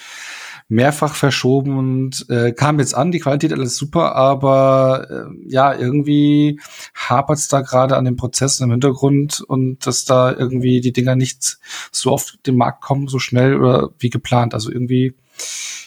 mehrfach 0.69 1.15
verschoben 1.15 1.79
und 1.79 2.27
äh, 2.29 2.53
kam 2.53 2.79
jetzt 2.79 2.95
an, 2.95 3.11
die 3.11 3.21
Qualität 3.21 3.53
alles 3.53 3.77
super, 3.77 4.15
aber 4.15 5.07
äh, 5.11 5.51
ja, 5.51 5.75
irgendwie 5.75 6.61
hapert 6.95 7.39
es 7.39 7.49
da 7.49 7.63
gerade 7.63 7.97
an 7.97 8.05
den 8.05 8.17
Prozessen 8.17 8.65
im 8.65 8.71
Hintergrund 8.73 9.41
und 9.41 9.87
dass 9.87 10.05
da 10.05 10.31
irgendwie 10.31 10.83
die 10.83 10.93
Dinger 10.93 11.17
nicht 11.17 11.59
so 11.91 12.13
oft 12.13 12.47
den 12.47 12.57
Markt 12.57 12.83
kommen, 12.83 13.09
so 13.09 13.19
schnell 13.19 13.57
oder 13.57 13.91
wie 13.99 14.11
geplant. 14.11 14.53
Also 14.53 14.71
irgendwie 14.71 15.15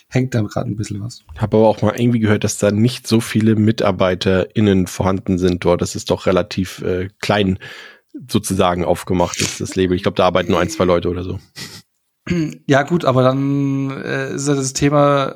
hängt 0.07 0.33
da 0.33 0.41
gerade 0.41 0.69
ein 0.69 0.75
bisschen 0.75 1.01
was. 1.01 1.23
Habe 1.37 1.57
aber 1.57 1.67
auch 1.67 1.81
mal 1.83 1.99
irgendwie 1.99 2.19
gehört, 2.19 2.43
dass 2.43 2.57
da 2.57 2.71
nicht 2.71 3.07
so 3.07 3.21
viele 3.21 3.55
MitarbeiterInnen 3.55 4.87
vorhanden 4.87 5.37
sind 5.37 5.63
dort. 5.63 5.81
Das 5.81 5.95
ist 5.95 6.09
doch 6.09 6.25
relativ 6.25 6.81
äh, 6.81 7.09
klein 7.19 7.59
sozusagen 8.27 8.83
aufgemacht, 8.83 9.39
das, 9.39 9.59
das 9.59 9.75
Label. 9.75 9.95
Ich 9.95 10.03
glaube, 10.03 10.17
da 10.17 10.25
arbeiten 10.25 10.51
nur 10.51 10.59
ein, 10.59 10.69
zwei 10.69 10.85
Leute 10.85 11.09
oder 11.09 11.23
so. 11.23 11.39
Ja, 12.67 12.83
gut, 12.83 13.05
aber 13.05 13.23
dann 13.23 13.91
äh, 13.91 14.33
ist 14.35 14.47
ja 14.47 14.55
das 14.55 14.73
Thema, 14.73 15.35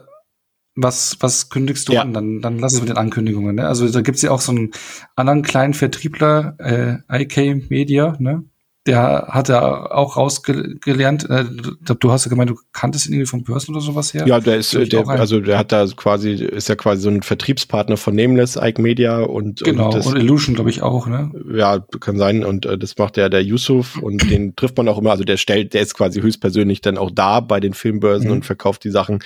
was, 0.75 1.17
was 1.21 1.49
kündigst 1.49 1.87
du 1.87 1.93
ja. 1.93 2.01
an? 2.01 2.13
Dann, 2.13 2.41
dann 2.41 2.59
lass 2.59 2.73
es 2.73 2.79
mit 2.81 2.89
den 2.89 2.97
Ankündigungen. 2.97 3.55
Ne? 3.55 3.67
Also 3.67 3.87
da 3.89 4.01
gibt's 4.01 4.21
ja 4.21 4.31
auch 4.31 4.41
so 4.41 4.51
einen 4.51 4.71
anderen 5.15 5.41
kleinen 5.41 5.73
Vertriebler, 5.73 6.55
äh, 6.59 7.21
IK 7.21 7.69
Media, 7.69 8.15
ne? 8.19 8.43
Der 8.85 9.27
hat 9.29 9.49
ja 9.49 9.91
auch 9.91 10.15
rausgelernt. 10.15 11.27
Äh, 11.29 11.45
du 11.99 12.11
hast 12.11 12.25
ja 12.25 12.29
gemeint, 12.29 12.51
du 12.51 12.55
kanntest 12.71 13.07
ihn 13.07 13.13
irgendwie 13.13 13.29
vom 13.29 13.43
Börsen 13.43 13.73
oder 13.73 13.83
sowas 13.83 14.13
her. 14.13 14.27
Ja, 14.27 14.39
der 14.39 14.57
ist, 14.57 14.73
der, 14.73 15.07
also 15.07 15.39
der 15.39 15.57
hat 15.57 15.71
da 15.71 15.87
quasi, 15.87 16.33
ist 16.33 16.69
ja 16.69 16.75
quasi 16.75 17.01
so 17.01 17.09
ein 17.09 17.23
Vertriebspartner 17.23 17.97
von 17.97 18.15
Nameless, 18.15 18.57
Ike 18.61 18.79
Media 18.81 19.21
und 19.21 19.63
genau 19.63 19.87
und, 19.87 19.95
das, 19.95 20.05
und 20.05 20.17
Illusion 20.17 20.53
glaube 20.53 20.69
ich 20.69 20.83
auch, 20.83 21.07
ne? 21.07 21.31
Ja, 21.51 21.79
kann 21.99 22.17
sein 22.17 22.43
und 22.43 22.67
äh, 22.67 22.77
das 22.77 22.95
macht 22.97 23.17
ja 23.17 23.27
der 23.29 23.43
Yusuf 23.43 23.97
und 23.97 24.29
den 24.29 24.55
trifft 24.55 24.77
man 24.77 24.87
auch 24.87 24.99
immer. 24.99 25.11
Also 25.11 25.23
der 25.23 25.37
stellt, 25.37 25.73
der 25.73 25.81
ist 25.81 25.95
quasi 25.95 26.21
höchstpersönlich 26.21 26.81
dann 26.81 26.99
auch 26.99 27.09
da 27.11 27.39
bei 27.39 27.59
den 27.59 27.73
Filmbörsen 27.73 28.27
mhm. 28.27 28.33
und 28.33 28.45
verkauft 28.45 28.83
die 28.83 28.91
Sachen. 28.91 29.19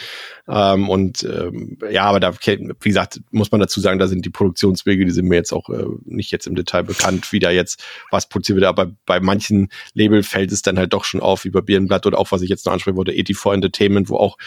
Ähm, 0.47 0.89
und 0.89 1.23
ähm, 1.23 1.77
ja, 1.91 2.03
aber 2.03 2.19
da, 2.19 2.33
wie 2.33 2.89
gesagt, 2.89 3.21
muss 3.31 3.51
man 3.51 3.59
dazu 3.59 3.79
sagen, 3.81 3.99
da 3.99 4.07
sind 4.07 4.25
die 4.25 4.29
Produktionswege, 4.29 5.05
die 5.05 5.11
sind 5.11 5.27
mir 5.27 5.35
jetzt 5.35 5.51
auch 5.51 5.69
äh, 5.69 5.85
nicht 6.05 6.31
jetzt 6.31 6.47
im 6.47 6.55
Detail 6.55 6.83
bekannt, 6.83 7.31
wie 7.31 7.39
da 7.39 7.51
jetzt 7.51 7.83
was 8.09 8.29
produziert 8.29 8.55
wird. 8.55 8.65
Aber 8.65 8.91
bei 9.05 9.19
manchen 9.19 9.48
Label 9.93 10.23
fällt 10.23 10.51
es 10.51 10.61
dann 10.61 10.77
halt 10.77 10.93
doch 10.93 11.03
schon 11.03 11.21
auf, 11.21 11.45
wie 11.45 11.49
bei 11.49 11.61
Birnenblatt 11.61 12.05
oder 12.05 12.17
auch, 12.17 12.31
was 12.31 12.41
ich 12.41 12.49
jetzt 12.49 12.65
noch 12.65 12.73
ansprechen 12.73 12.97
wollte, 12.97 13.11
84 13.11 13.53
Entertainment, 13.53 14.09
wo 14.09 14.17
auch 14.17 14.37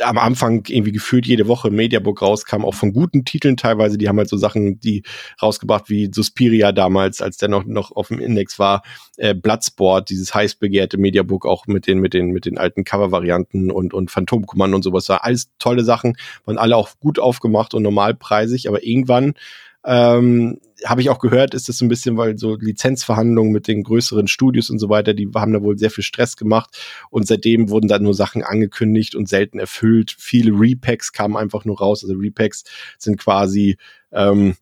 am 0.00 0.18
Anfang 0.18 0.64
irgendwie 0.68 0.92
gefühlt 0.92 1.26
jede 1.26 1.48
Woche 1.48 1.68
ein 1.68 1.74
Mediabook 1.74 2.22
rauskam, 2.22 2.64
auch 2.64 2.74
von 2.74 2.92
guten 2.92 3.24
Titeln 3.24 3.56
teilweise. 3.56 3.98
Die 3.98 4.08
haben 4.08 4.18
halt 4.18 4.28
so 4.28 4.36
Sachen, 4.36 4.78
die 4.80 5.02
rausgebracht 5.42 5.88
wie 5.88 6.10
Suspiria 6.12 6.72
damals, 6.72 7.20
als 7.20 7.38
der 7.38 7.48
noch, 7.48 7.64
noch 7.64 7.92
auf 7.92 8.08
dem 8.08 8.20
Index 8.20 8.58
war. 8.58 8.82
Äh, 9.16 9.34
Bloodsport, 9.34 10.10
dieses 10.10 10.34
heiß 10.34 10.56
begehrte 10.56 10.98
Mediabook 10.98 11.46
auch 11.46 11.66
mit 11.66 11.86
den, 11.86 11.98
mit 11.98 12.14
den, 12.14 12.30
mit 12.30 12.46
den 12.46 12.58
alten 12.58 12.84
Cover-Varianten 12.84 13.70
und, 13.70 13.92
und 13.92 14.10
Phantomkommando 14.10 14.76
und 14.76 14.82
sowas. 14.82 15.08
War 15.08 15.24
alles 15.24 15.50
tolle 15.58 15.84
Sachen, 15.84 16.16
waren 16.44 16.58
alle 16.58 16.76
auch 16.76 16.90
gut 17.00 17.18
aufgemacht 17.18 17.74
und 17.74 17.82
normalpreisig, 17.82 18.68
aber 18.68 18.84
irgendwann 18.84 19.34
Ähm, 19.82 20.60
habe 20.84 21.00
ich 21.00 21.10
auch 21.10 21.18
gehört, 21.18 21.54
ist 21.54 21.68
das 21.68 21.78
so 21.78 21.84
ein 21.84 21.88
bisschen, 21.88 22.16
weil 22.16 22.38
so 22.38 22.56
Lizenzverhandlungen 22.56 23.52
mit 23.52 23.68
den 23.68 23.82
größeren 23.82 24.28
Studios 24.28 24.70
und 24.70 24.78
so 24.78 24.88
weiter, 24.88 25.14
die 25.14 25.28
haben 25.34 25.52
da 25.52 25.62
wohl 25.62 25.78
sehr 25.78 25.90
viel 25.90 26.04
Stress 26.04 26.36
gemacht 26.36 26.76
und 27.10 27.26
seitdem 27.26 27.70
wurden 27.70 27.88
dann 27.88 28.02
nur 28.02 28.14
Sachen 28.14 28.42
angekündigt 28.42 29.14
und 29.14 29.28
selten 29.28 29.58
erfüllt. 29.58 30.14
Viele 30.18 30.52
Repacks 30.52 31.12
kamen 31.12 31.36
einfach 31.36 31.64
nur 31.64 31.78
raus. 31.78 32.02
Also 32.02 32.14
Repacks 32.16 32.64
sind 32.98 33.18
quasi 33.18 33.76
ähm, 34.12 34.56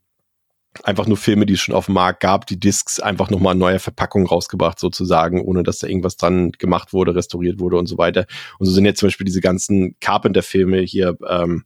einfach 0.83 1.07
nur 1.07 1.17
Filme, 1.17 1.45
die 1.45 1.53
es 1.53 1.61
schon 1.61 1.75
auf 1.75 1.87
dem 1.87 1.95
Markt 1.95 2.21
gab, 2.21 2.45
die 2.45 2.59
Discs 2.59 2.99
einfach 2.99 3.29
nochmal 3.29 3.53
in 3.53 3.59
neuer 3.59 3.79
Verpackung 3.79 4.25
rausgebracht 4.25 4.79
sozusagen, 4.79 5.41
ohne 5.41 5.63
dass 5.63 5.79
da 5.79 5.87
irgendwas 5.87 6.17
dran 6.17 6.51
gemacht 6.53 6.93
wurde, 6.93 7.15
restauriert 7.15 7.59
wurde 7.59 7.77
und 7.77 7.87
so 7.87 7.97
weiter. 7.97 8.25
Und 8.59 8.67
so 8.67 8.71
sind 8.71 8.85
jetzt 8.85 8.99
zum 8.99 9.07
Beispiel 9.07 9.25
diese 9.25 9.41
ganzen 9.41 9.95
Carpenter-Filme 9.99 10.79
hier, 10.81 11.17
ähm, 11.27 11.65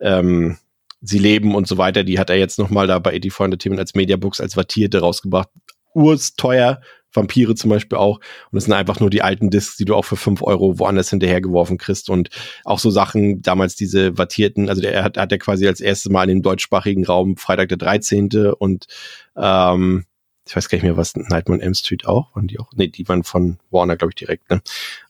ähm, 0.00 0.58
Sie 1.00 1.18
leben 1.18 1.54
und 1.54 1.68
so 1.68 1.78
weiter, 1.78 2.04
die 2.04 2.18
hat 2.18 2.30
er 2.30 2.36
jetzt 2.36 2.58
nochmal 2.58 2.86
da 2.86 2.98
bei 2.98 3.10
84 3.10 3.40
Entertainment 3.44 3.80
als 3.80 3.94
Mediabooks, 3.94 4.40
als 4.40 4.56
Wattierte 4.56 5.00
rausgebracht. 5.00 5.48
Urs 5.94 6.34
teuer, 6.34 6.80
Vampire 7.12 7.54
zum 7.54 7.70
Beispiel 7.70 7.98
auch. 7.98 8.16
Und 8.16 8.56
das 8.56 8.64
sind 8.64 8.74
einfach 8.74 9.00
nur 9.00 9.10
die 9.10 9.22
alten 9.22 9.50
Discs, 9.50 9.76
die 9.76 9.84
du 9.84 9.94
auch 9.94 10.04
für 10.04 10.16
fünf 10.16 10.42
Euro 10.42 10.78
woanders 10.78 11.10
hinterhergeworfen 11.10 11.78
kriegst. 11.78 12.10
Und 12.10 12.28
auch 12.64 12.78
so 12.78 12.90
Sachen, 12.90 13.42
damals 13.42 13.76
diese 13.76 14.18
Wattierten, 14.18 14.68
also 14.68 14.82
der 14.82 15.02
hat, 15.02 15.16
hat 15.16 15.32
er 15.32 15.38
quasi 15.38 15.66
als 15.66 15.80
erstes 15.80 16.10
Mal 16.12 16.24
in 16.24 16.38
dem 16.38 16.42
deutschsprachigen 16.42 17.04
Raum 17.04 17.36
Freitag 17.36 17.68
der 17.70 17.78
13. 17.78 18.28
und 18.58 18.86
ähm, 19.36 20.04
ich 20.48 20.54
weiß 20.54 20.68
gar 20.68 20.76
nicht 20.76 20.84
mehr, 20.84 20.96
was 20.96 21.16
Nightmare 21.16 21.58
on 21.58 21.60
M 21.60 21.74
Street 21.74 22.06
auch, 22.06 22.34
waren 22.36 22.46
die 22.46 22.60
auch? 22.60 22.70
Nee, 22.76 22.86
die 22.88 23.08
waren 23.08 23.24
von 23.24 23.58
Warner, 23.70 23.96
glaube 23.96 24.12
ich, 24.12 24.14
direkt, 24.14 24.48
ne? 24.48 24.62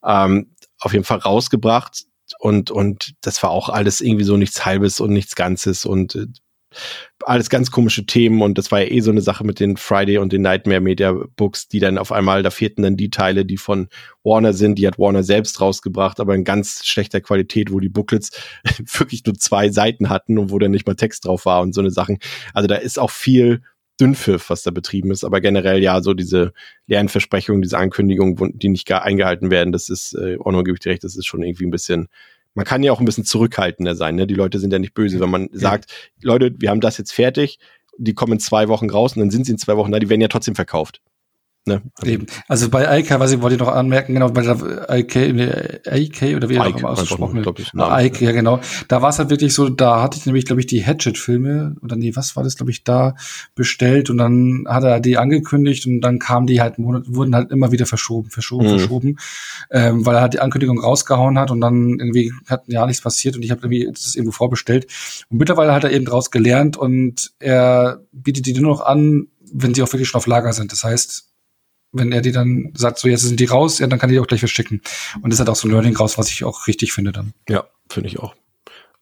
Ähm, 0.02 0.50
auf 0.78 0.92
jeden 0.92 1.04
Fall 1.04 1.18
rausgebracht 1.18 2.06
und, 2.38 2.70
und 2.70 3.14
das 3.20 3.42
war 3.42 3.50
auch 3.50 3.68
alles 3.68 4.00
irgendwie 4.00 4.24
so 4.24 4.36
nichts 4.36 4.64
Halbes 4.64 5.00
und 5.00 5.12
nichts 5.12 5.34
Ganzes 5.34 5.84
und 5.84 6.14
äh, 6.14 6.26
alles 7.24 7.48
ganz 7.50 7.70
komische 7.70 8.06
Themen 8.06 8.42
und 8.42 8.58
das 8.58 8.70
war 8.70 8.80
ja 8.80 8.90
eh 8.90 9.00
so 9.00 9.10
eine 9.10 9.22
Sache 9.22 9.44
mit 9.44 9.60
den 9.60 9.76
Friday 9.76 10.18
und 10.18 10.32
den 10.32 10.42
Nightmare 10.42 10.80
Media 10.80 11.14
Books, 11.36 11.68
die 11.68 11.80
dann 11.80 11.98
auf 11.98 12.12
einmal, 12.12 12.42
da 12.42 12.50
fehlten 12.50 12.82
dann 12.82 12.96
die 12.96 13.10
Teile, 13.10 13.44
die 13.44 13.56
von 13.56 13.88
Warner 14.22 14.52
sind, 14.52 14.78
die 14.78 14.86
hat 14.86 14.98
Warner 14.98 15.22
selbst 15.22 15.60
rausgebracht, 15.60 16.20
aber 16.20 16.34
in 16.34 16.44
ganz 16.44 16.84
schlechter 16.84 17.20
Qualität, 17.20 17.72
wo 17.72 17.80
die 17.80 17.88
Booklets 17.88 18.30
wirklich 18.98 19.24
nur 19.24 19.34
zwei 19.34 19.70
Seiten 19.70 20.08
hatten 20.08 20.38
und 20.38 20.50
wo 20.50 20.58
dann 20.58 20.70
nicht 20.70 20.86
mal 20.86 20.94
Text 20.94 21.24
drauf 21.24 21.46
war 21.46 21.62
und 21.62 21.74
so 21.74 21.80
eine 21.80 21.90
Sachen. 21.90 22.18
Also 22.52 22.66
da 22.66 22.76
ist 22.76 22.98
auch 22.98 23.10
viel 23.10 23.62
Dünnpfiff, 24.00 24.50
was 24.50 24.62
da 24.62 24.70
betrieben 24.70 25.10
ist, 25.10 25.24
aber 25.24 25.40
generell 25.40 25.82
ja 25.82 26.02
so 26.02 26.14
diese 26.14 26.52
leeren 26.86 27.08
Versprechungen, 27.08 27.62
diese 27.62 27.78
Ankündigungen, 27.78 28.58
die 28.58 28.68
nicht 28.68 28.86
gar 28.86 29.02
eingehalten 29.02 29.50
werden, 29.50 29.72
das 29.72 29.88
ist, 29.88 30.14
äh, 30.14 30.36
Ono 30.38 30.62
gebe 30.62 30.76
ich 30.76 30.80
dir 30.80 30.90
recht, 30.90 31.04
das 31.04 31.16
ist 31.16 31.26
schon 31.26 31.42
irgendwie 31.42 31.66
ein 31.66 31.70
bisschen, 31.70 32.08
man 32.54 32.64
kann 32.64 32.82
ja 32.82 32.92
auch 32.92 33.00
ein 33.00 33.06
bisschen 33.06 33.24
zurückhaltender 33.24 33.94
sein, 33.94 34.14
ne? 34.14 34.26
Die 34.26 34.34
Leute 34.34 34.58
sind 34.58 34.72
ja 34.72 34.78
nicht 34.78 34.94
böse, 34.94 35.20
wenn 35.20 35.30
man 35.30 35.48
sagt, 35.52 35.92
Leute, 36.22 36.54
wir 36.58 36.70
haben 36.70 36.80
das 36.80 36.98
jetzt 36.98 37.12
fertig, 37.12 37.58
die 37.98 38.14
kommen 38.14 38.34
in 38.34 38.40
zwei 38.40 38.68
Wochen 38.68 38.90
raus 38.90 39.14
und 39.14 39.20
dann 39.20 39.30
sind 39.30 39.46
sie 39.46 39.52
in 39.52 39.58
zwei 39.58 39.76
Wochen 39.76 39.92
da, 39.92 39.98
die 39.98 40.08
werden 40.08 40.20
ja 40.20 40.28
trotzdem 40.28 40.54
verkauft. 40.54 41.00
Ne? 41.68 41.82
Eben. 42.04 42.26
Also 42.46 42.68
bei 42.70 43.00
IK, 43.00 43.18
was 43.18 43.32
ich 43.32 43.42
wollte 43.42 43.56
ich 43.56 43.60
noch 43.60 43.66
anmerken, 43.66 44.14
genau, 44.14 44.28
bei 44.30 44.42
der 44.42 44.56
IK, 44.88 45.16
IK 45.16 46.36
oder 46.36 46.48
wie 46.48 46.60
auch 46.60 46.66
immer 46.66 46.90
ausgesprochen 46.90 47.44
wird. 47.44 47.72
IK, 47.74 48.20
ja 48.20 48.30
genau. 48.30 48.60
Da 48.86 49.02
war 49.02 49.10
es 49.10 49.18
halt 49.18 49.30
wirklich 49.30 49.52
so, 49.52 49.68
da 49.68 50.00
hatte 50.00 50.16
ich 50.16 50.26
nämlich, 50.26 50.44
glaube 50.44 50.60
ich, 50.60 50.66
die 50.66 50.84
Hatchet-Filme, 50.84 51.74
oder 51.82 51.96
nee, 51.96 52.14
was 52.14 52.36
war 52.36 52.44
das, 52.44 52.56
glaube 52.56 52.70
ich, 52.70 52.84
da 52.84 53.16
bestellt 53.56 54.10
und 54.10 54.18
dann 54.18 54.64
hat 54.68 54.84
er 54.84 55.00
die 55.00 55.18
angekündigt 55.18 55.86
und 55.86 56.02
dann 56.02 56.20
kamen 56.20 56.46
die 56.46 56.60
halt, 56.60 56.74
wurden 56.78 57.34
halt 57.34 57.50
immer 57.50 57.72
wieder 57.72 57.86
verschoben, 57.86 58.30
verschoben, 58.30 58.66
mhm. 58.66 58.78
verschoben, 58.78 59.16
ähm, 59.72 60.06
weil 60.06 60.14
er 60.14 60.22
halt 60.22 60.34
die 60.34 60.40
Ankündigung 60.40 60.78
rausgehauen 60.78 61.36
hat 61.36 61.50
und 61.50 61.60
dann 61.60 61.98
irgendwie 61.98 62.32
hat 62.46 62.62
ja 62.68 62.86
nichts 62.86 63.02
passiert 63.02 63.34
und 63.34 63.42
ich 63.42 63.50
habe 63.50 63.62
irgendwie 63.62 63.90
das 63.90 64.14
irgendwo 64.14 64.30
vorbestellt. 64.32 64.86
Und 65.30 65.38
mittlerweile 65.38 65.74
hat 65.74 65.82
er 65.82 65.90
eben 65.90 66.04
daraus 66.04 66.30
gelernt 66.30 66.76
und 66.76 67.32
er 67.40 68.04
bietet 68.12 68.46
die 68.46 68.54
nur 68.54 68.70
noch 68.70 68.82
an, 68.82 69.26
wenn 69.52 69.74
sie 69.74 69.82
auch 69.82 69.92
wirklich 69.92 70.08
schon 70.08 70.18
auf 70.18 70.28
Lager 70.28 70.52
sind. 70.52 70.70
Das 70.70 70.84
heißt, 70.84 71.26
wenn 71.92 72.12
er 72.12 72.20
die 72.20 72.32
dann 72.32 72.72
sagt, 72.74 72.98
so 72.98 73.08
jetzt 73.08 73.22
sind 73.22 73.40
die 73.40 73.46
raus, 73.46 73.78
ja, 73.78 73.86
dann 73.86 73.98
kann 73.98 74.10
ich 74.10 74.16
die 74.16 74.20
auch 74.20 74.26
gleich 74.26 74.40
verschicken. 74.40 74.82
Und 75.22 75.32
das 75.32 75.40
hat 75.40 75.48
auch 75.48 75.56
so 75.56 75.68
ein 75.68 75.70
Learning 75.70 75.96
raus, 75.96 76.18
was 76.18 76.30
ich 76.30 76.44
auch 76.44 76.66
richtig 76.66 76.92
finde 76.92 77.12
dann. 77.12 77.32
Ja, 77.48 77.64
finde 77.88 78.08
ich 78.08 78.18
auch. 78.18 78.34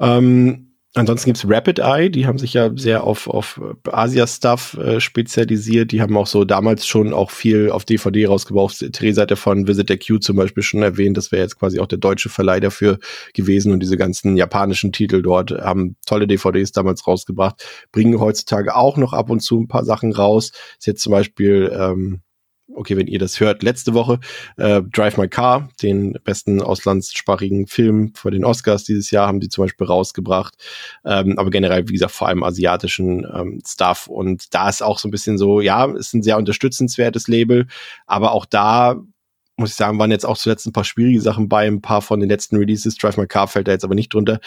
Ähm, 0.00 0.74
ansonsten 0.94 1.26
gibt's 1.26 1.44
Rapid 1.48 1.80
Eye, 1.80 2.08
die 2.08 2.26
haben 2.26 2.38
sich 2.38 2.54
ja 2.54 2.70
sehr 2.76 3.04
auf, 3.04 3.28
auf 3.28 3.60
Asia-Stuff 3.90 4.74
äh, 4.74 5.00
spezialisiert. 5.00 5.92
Die 5.92 6.00
haben 6.00 6.16
auch 6.16 6.26
so 6.26 6.44
damals 6.44 6.86
schon 6.86 7.12
auch 7.12 7.30
viel 7.30 7.70
auf 7.70 7.84
DVD 7.84 8.26
rausgebraucht. 8.26 8.92
Theresa 8.92 9.22
hat 9.22 9.30
ja 9.30 9.36
von 9.36 9.66
Visit 9.66 9.88
the 9.88 9.98
Q 9.98 10.18
zum 10.18 10.36
Beispiel 10.36 10.62
schon 10.62 10.82
erwähnt. 10.82 11.16
Das 11.16 11.32
wäre 11.32 11.42
jetzt 11.42 11.58
quasi 11.58 11.80
auch 11.80 11.86
der 11.86 11.98
deutsche 11.98 12.28
Verleih 12.28 12.60
dafür 12.60 12.98
gewesen. 13.34 13.72
Und 13.72 13.80
diese 13.80 13.96
ganzen 13.96 14.36
japanischen 14.36 14.92
Titel 14.92 15.22
dort 15.22 15.50
haben 15.50 15.96
tolle 16.06 16.26
DVDs 16.26 16.72
damals 16.72 17.06
rausgebracht. 17.06 17.64
Bringen 17.92 18.20
heutzutage 18.20 18.74
auch 18.76 18.96
noch 18.96 19.12
ab 19.12 19.30
und 19.30 19.40
zu 19.40 19.60
ein 19.60 19.68
paar 19.68 19.84
Sachen 19.84 20.12
raus. 20.12 20.52
Ist 20.78 20.86
jetzt 20.86 21.02
zum 21.02 21.10
Beispiel 21.12 21.72
ähm, 21.76 22.20
okay, 22.72 22.96
wenn 22.96 23.06
ihr 23.06 23.18
das 23.18 23.40
hört, 23.40 23.62
letzte 23.62 23.94
Woche, 23.94 24.20
äh, 24.56 24.82
Drive 24.82 25.16
My 25.16 25.28
Car, 25.28 25.68
den 25.82 26.18
besten 26.24 26.62
auslandssprachigen 26.62 27.66
Film 27.66 28.12
vor 28.14 28.30
den 28.30 28.44
Oscars 28.44 28.84
dieses 28.84 29.10
Jahr, 29.10 29.26
haben 29.26 29.40
die 29.40 29.48
zum 29.48 29.64
Beispiel 29.64 29.86
rausgebracht. 29.86 30.54
Ähm, 31.04 31.38
aber 31.38 31.50
generell, 31.50 31.88
wie 31.88 31.92
gesagt, 31.92 32.12
vor 32.12 32.28
allem 32.28 32.42
asiatischen 32.42 33.26
ähm, 33.32 33.60
Stuff. 33.66 34.06
Und 34.06 34.54
da 34.54 34.68
ist 34.68 34.82
auch 34.82 34.98
so 34.98 35.08
ein 35.08 35.10
bisschen 35.10 35.38
so, 35.38 35.60
ja, 35.60 35.84
ist 35.94 36.14
ein 36.14 36.22
sehr 36.22 36.38
unterstützenswertes 36.38 37.28
Label, 37.28 37.66
aber 38.06 38.32
auch 38.32 38.46
da 38.46 38.96
muss 39.56 39.70
ich 39.70 39.76
sagen, 39.76 40.00
waren 40.00 40.10
jetzt 40.10 40.26
auch 40.26 40.36
zuletzt 40.36 40.66
ein 40.66 40.72
paar 40.72 40.84
schwierige 40.84 41.20
Sachen 41.20 41.48
bei, 41.48 41.66
ein 41.66 41.80
paar 41.80 42.02
von 42.02 42.18
den 42.18 42.28
letzten 42.28 42.56
Releases. 42.56 42.96
Drive 42.96 43.16
My 43.16 43.26
Car 43.28 43.46
fällt 43.46 43.68
da 43.68 43.72
jetzt 43.72 43.84
aber 43.84 43.94
nicht 43.94 44.12
drunter 44.12 44.40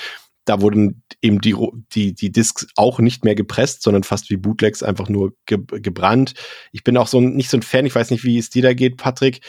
da 0.47 0.61
wurden 0.61 1.03
eben 1.21 1.41
die, 1.41 1.55
die, 1.93 2.13
die 2.13 2.31
Discs 2.31 2.67
auch 2.75 2.99
nicht 2.99 3.25
mehr 3.25 3.35
gepresst, 3.35 3.83
sondern 3.83 4.03
fast 4.03 4.29
wie 4.29 4.37
Bootlegs 4.37 4.81
einfach 4.81 5.09
nur 5.09 5.33
ge 5.45 5.59
gebrannt. 5.67 6.33
Ich 6.71 6.83
bin 6.83 6.95
auch 6.95 7.07
so 7.07 7.19
nicht 7.19 7.49
so 7.49 7.57
ein 7.57 7.63
Fan, 7.63 7.85
ich 7.85 7.93
weiß 7.93 8.11
nicht, 8.11 8.23
wie 8.23 8.37
es 8.37 8.49
dir 8.49 8.61
da 8.61 8.73
geht, 8.73 8.97
Patrick. 8.97 9.41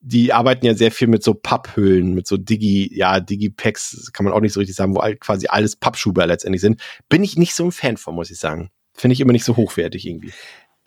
Die 0.00 0.32
arbeiten 0.32 0.64
ja 0.64 0.74
sehr 0.74 0.92
viel 0.92 1.08
mit 1.08 1.24
so 1.24 1.34
Papphüllen, 1.34 2.14
mit 2.14 2.28
so 2.28 2.36
Digi, 2.36 2.96
ja, 2.96 3.18
Digi-Packs, 3.18 4.12
kann 4.12 4.24
man 4.24 4.32
auch 4.32 4.40
nicht 4.40 4.52
so 4.52 4.60
richtig 4.60 4.76
sagen, 4.76 4.94
wo 4.94 5.00
quasi 5.18 5.48
alles 5.48 5.74
Pappschuber 5.74 6.26
letztendlich 6.26 6.60
sind. 6.60 6.80
Bin 7.08 7.24
ich 7.24 7.36
nicht 7.36 7.54
so 7.54 7.64
ein 7.64 7.72
Fan 7.72 7.96
von, 7.96 8.14
muss 8.14 8.30
ich 8.30 8.38
sagen. 8.38 8.70
Finde 8.94 9.14
ich 9.14 9.20
immer 9.20 9.32
nicht 9.32 9.44
so 9.44 9.56
hochwertig 9.56 10.06
irgendwie. 10.06 10.32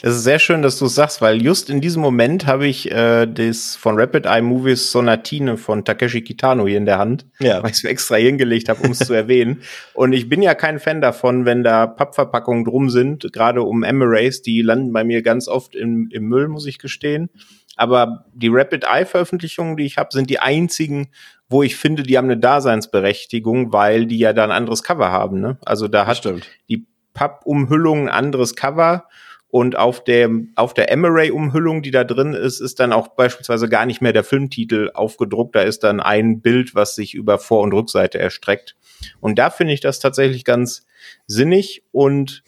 Das 0.01 0.15
ist 0.15 0.23
sehr 0.23 0.39
schön, 0.39 0.61
dass 0.61 0.79
du 0.79 0.85
es 0.85 0.95
sagst, 0.95 1.21
weil 1.21 1.41
just 1.41 1.69
in 1.69 1.81
diesem 1.81 2.01
Moment 2.01 2.45
habe 2.45 2.67
ich 2.67 2.89
äh, 2.89 3.25
das 3.25 3.75
von 3.75 3.99
Rapid 3.99 4.25
Eye 4.25 4.41
Movies 4.41 4.91
Sonatine 4.91 5.57
von 5.57 5.83
Takeshi 5.83 6.21
Kitano 6.21 6.65
hier 6.67 6.77
in 6.77 6.85
der 6.85 6.99
Hand, 6.99 7.25
ja. 7.39 7.61
weil 7.61 7.71
ich 7.71 7.77
es 7.77 7.83
extra 7.83 8.15
hingelegt 8.15 8.69
habe, 8.69 8.81
um 8.81 8.91
es 8.91 8.99
zu 8.99 9.13
erwähnen. 9.13 9.61
Und 9.93 10.13
ich 10.13 10.29
bin 10.29 10.41
ja 10.41 10.55
kein 10.55 10.79
Fan 10.79 11.01
davon, 11.01 11.43
wenn 11.43 11.63
da 11.63 11.85
Pappverpackungen 11.85 12.63
drum 12.63 12.89
sind, 12.89 13.33
gerade 13.33 13.61
um 13.61 13.83
Emirates, 13.83 14.41
die 14.41 14.61
landen 14.61 14.93
bei 14.93 15.03
mir 15.03 15.21
ganz 15.21 15.49
oft 15.49 15.75
im, 15.75 16.09
im 16.11 16.23
Müll, 16.23 16.47
muss 16.47 16.65
ich 16.65 16.79
gestehen. 16.79 17.29
Aber 17.75 18.25
die 18.33 18.49
Rapid 18.49 18.85
Eye 18.85 19.05
Veröffentlichungen, 19.05 19.75
die 19.75 19.85
ich 19.85 19.97
habe, 19.97 20.09
sind 20.13 20.29
die 20.29 20.39
einzigen, 20.39 21.09
wo 21.49 21.61
ich 21.61 21.75
finde, 21.75 22.03
die 22.03 22.17
haben 22.17 22.25
eine 22.25 22.37
Daseinsberechtigung, 22.37 23.73
weil 23.73 24.05
die 24.05 24.19
ja 24.19 24.31
da 24.31 24.45
ein 24.45 24.51
anderes 24.51 24.83
Cover 24.83 25.11
haben. 25.11 25.41
Ne? 25.41 25.57
Also 25.65 25.89
da 25.89 26.05
hat 26.05 26.21
die 26.69 26.87
Pappumhüllung 27.13 28.03
ein 28.03 28.09
anderes 28.09 28.55
Cover 28.55 29.05
und 29.51 29.75
auf 29.75 30.03
der, 30.03 30.29
auf 30.55 30.75
der 30.75 30.91
Emery-Umhüllung, 30.91 31.81
die 31.81 31.89
da 31.89 32.03
drin 32.03 32.33
ist, 32.33 32.59
ist 32.59 32.79
dann 32.79 32.93
auch 32.93 33.09
beispielsweise 33.09 33.67
gar 33.67 33.87
nicht 33.87 33.99
mehr 33.99 34.13
der 34.13 34.23
Filmtitel 34.23 34.91
aufgedruckt. 34.93 35.55
Da 35.55 35.61
ist 35.61 35.83
dann 35.83 35.99
ein 35.99 36.41
Bild, 36.41 36.75
was 36.75 36.93
sich 36.93 37.15
über 37.15 37.39
Vor- 37.39 37.63
und 37.63 37.73
Rückseite 37.73 38.19
erstreckt. 38.19 38.75
Und 39.19 39.39
da 39.39 39.49
finde 39.49 39.73
ich 39.73 39.81
das 39.81 39.99
tatsächlich 39.99 40.45
ganz 40.45 40.85
sinnig. 41.25 41.83
Und 41.91 42.43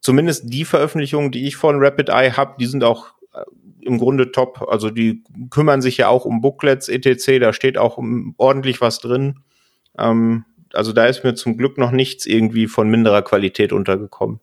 zumindest 0.00 0.44
die 0.46 0.64
Veröffentlichungen, 0.64 1.32
die 1.32 1.46
ich 1.46 1.56
von 1.56 1.82
Rapid 1.84 2.08
Eye 2.08 2.32
habe, 2.32 2.54
die 2.58 2.66
sind 2.66 2.82
auch 2.82 3.12
äh, 3.34 3.42
im 3.82 3.98
Grunde 3.98 4.32
top. 4.32 4.66
Also 4.70 4.88
die 4.88 5.22
kümmern 5.50 5.82
sich 5.82 5.98
ja 5.98 6.08
auch 6.08 6.24
um 6.24 6.40
Booklets, 6.40 6.88
etc. 6.88 7.40
Da 7.40 7.52
steht 7.52 7.76
auch 7.76 7.98
ordentlich 8.38 8.80
was 8.80 9.00
drin. 9.00 9.40
Ähm, 9.98 10.46
also 10.72 10.94
da 10.94 11.04
ist 11.04 11.24
mir 11.24 11.34
zum 11.34 11.58
Glück 11.58 11.76
noch 11.76 11.90
nichts 11.90 12.24
irgendwie 12.24 12.68
von 12.68 12.88
minderer 12.88 13.20
Qualität 13.20 13.74
untergekommen. 13.74 14.40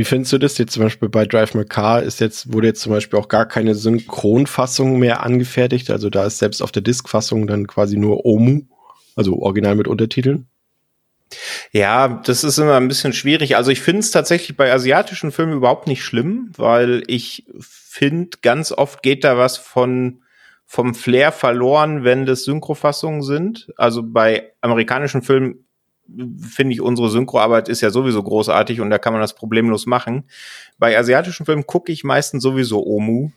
Wie 0.00 0.04
findest 0.04 0.32
du 0.32 0.38
das 0.38 0.56
jetzt 0.56 0.72
zum 0.72 0.84
Beispiel 0.84 1.10
bei 1.10 1.26
Drive 1.26 1.52
My 1.52 1.66
Car? 1.66 2.02
Ist 2.02 2.20
jetzt, 2.20 2.50
wurde 2.54 2.68
jetzt 2.68 2.80
zum 2.80 2.90
Beispiel 2.90 3.18
auch 3.18 3.28
gar 3.28 3.44
keine 3.44 3.74
Synchronfassung 3.74 4.98
mehr 4.98 5.22
angefertigt. 5.22 5.90
Also 5.90 6.08
da 6.08 6.24
ist 6.24 6.38
selbst 6.38 6.62
auf 6.62 6.72
der 6.72 6.80
Diskfassung 6.80 7.46
dann 7.46 7.66
quasi 7.66 7.98
nur 7.98 8.24
Omu, 8.24 8.62
also 9.14 9.38
original 9.38 9.74
mit 9.74 9.86
Untertiteln. 9.86 10.46
Ja, 11.70 12.22
das 12.24 12.44
ist 12.44 12.56
immer 12.56 12.78
ein 12.78 12.88
bisschen 12.88 13.12
schwierig. 13.12 13.56
Also 13.56 13.72
ich 13.72 13.82
finde 13.82 14.00
es 14.00 14.10
tatsächlich 14.10 14.56
bei 14.56 14.72
asiatischen 14.72 15.32
Filmen 15.32 15.52
überhaupt 15.52 15.86
nicht 15.86 16.02
schlimm, 16.02 16.50
weil 16.56 17.02
ich 17.06 17.44
finde, 17.58 18.38
ganz 18.40 18.72
oft 18.72 19.02
geht 19.02 19.22
da 19.22 19.36
was 19.36 19.58
von 19.58 20.22
vom 20.64 20.94
Flair 20.94 21.30
verloren, 21.30 22.04
wenn 22.04 22.24
das 22.24 22.44
Synchrofassungen 22.44 23.20
sind. 23.20 23.70
Also 23.76 24.02
bei 24.02 24.54
amerikanischen 24.62 25.20
Filmen 25.20 25.66
finde 26.48 26.74
ich, 26.74 26.80
unsere 26.80 27.10
Synchroarbeit 27.10 27.68
ist 27.68 27.80
ja 27.80 27.90
sowieso 27.90 28.22
großartig 28.22 28.80
und 28.80 28.90
da 28.90 28.98
kann 28.98 29.12
man 29.12 29.22
das 29.22 29.34
problemlos 29.34 29.86
machen. 29.86 30.24
Bei 30.78 30.98
asiatischen 30.98 31.46
Filmen 31.46 31.66
gucke 31.66 31.92
ich 31.92 32.04
meistens 32.04 32.42
sowieso 32.42 32.84
Omu. 32.84 33.30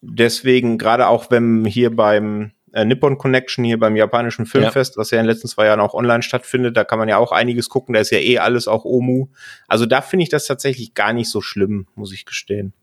Deswegen, 0.00 0.78
gerade 0.78 1.08
auch 1.08 1.30
wenn 1.30 1.64
hier 1.64 1.94
beim 1.94 2.52
äh, 2.72 2.84
Nippon 2.84 3.16
Connection 3.16 3.64
hier 3.64 3.78
beim 3.78 3.96
japanischen 3.96 4.46
Filmfest, 4.46 4.96
ja. 4.96 5.00
was 5.00 5.10
ja 5.10 5.18
in 5.18 5.24
den 5.24 5.32
letzten 5.32 5.48
zwei 5.48 5.66
Jahren 5.66 5.80
auch 5.80 5.94
online 5.94 6.22
stattfindet. 6.22 6.76
Da 6.76 6.84
kann 6.84 6.98
man 6.98 7.08
ja 7.08 7.16
auch 7.16 7.32
einiges 7.32 7.68
gucken. 7.68 7.94
Da 7.94 8.00
ist 8.00 8.10
ja 8.10 8.18
eh 8.18 8.38
alles 8.38 8.68
auch 8.68 8.84
Omu. 8.84 9.28
Also 9.66 9.86
da 9.86 10.02
finde 10.02 10.24
ich 10.24 10.28
das 10.28 10.46
tatsächlich 10.46 10.94
gar 10.94 11.12
nicht 11.12 11.30
so 11.30 11.40
schlimm, 11.40 11.86
muss 11.94 12.12
ich 12.12 12.26
gestehen. 12.26 12.74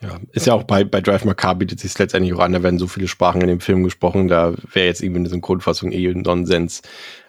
Ja, 0.00 0.18
ist 0.32 0.46
ja 0.46 0.54
auch 0.54 0.64
bei, 0.64 0.84
bei 0.84 1.00
Drive 1.00 1.24
My 1.24 1.34
Car 1.34 1.54
bietet 1.54 1.80
sich 1.80 1.98
letztendlich 1.98 2.34
auch 2.34 2.40
an, 2.40 2.52
da 2.52 2.62
werden 2.62 2.78
so 2.78 2.86
viele 2.86 3.08
Sprachen 3.08 3.40
in 3.40 3.46
dem 3.46 3.60
Film 3.60 3.84
gesprochen, 3.84 4.28
da 4.28 4.52
wäre 4.72 4.86
jetzt 4.86 5.02
irgendwie 5.02 5.20
eine 5.20 5.28
Synchronfassung 5.30 5.92
eh 5.92 6.12
Nonsens. 6.12 6.82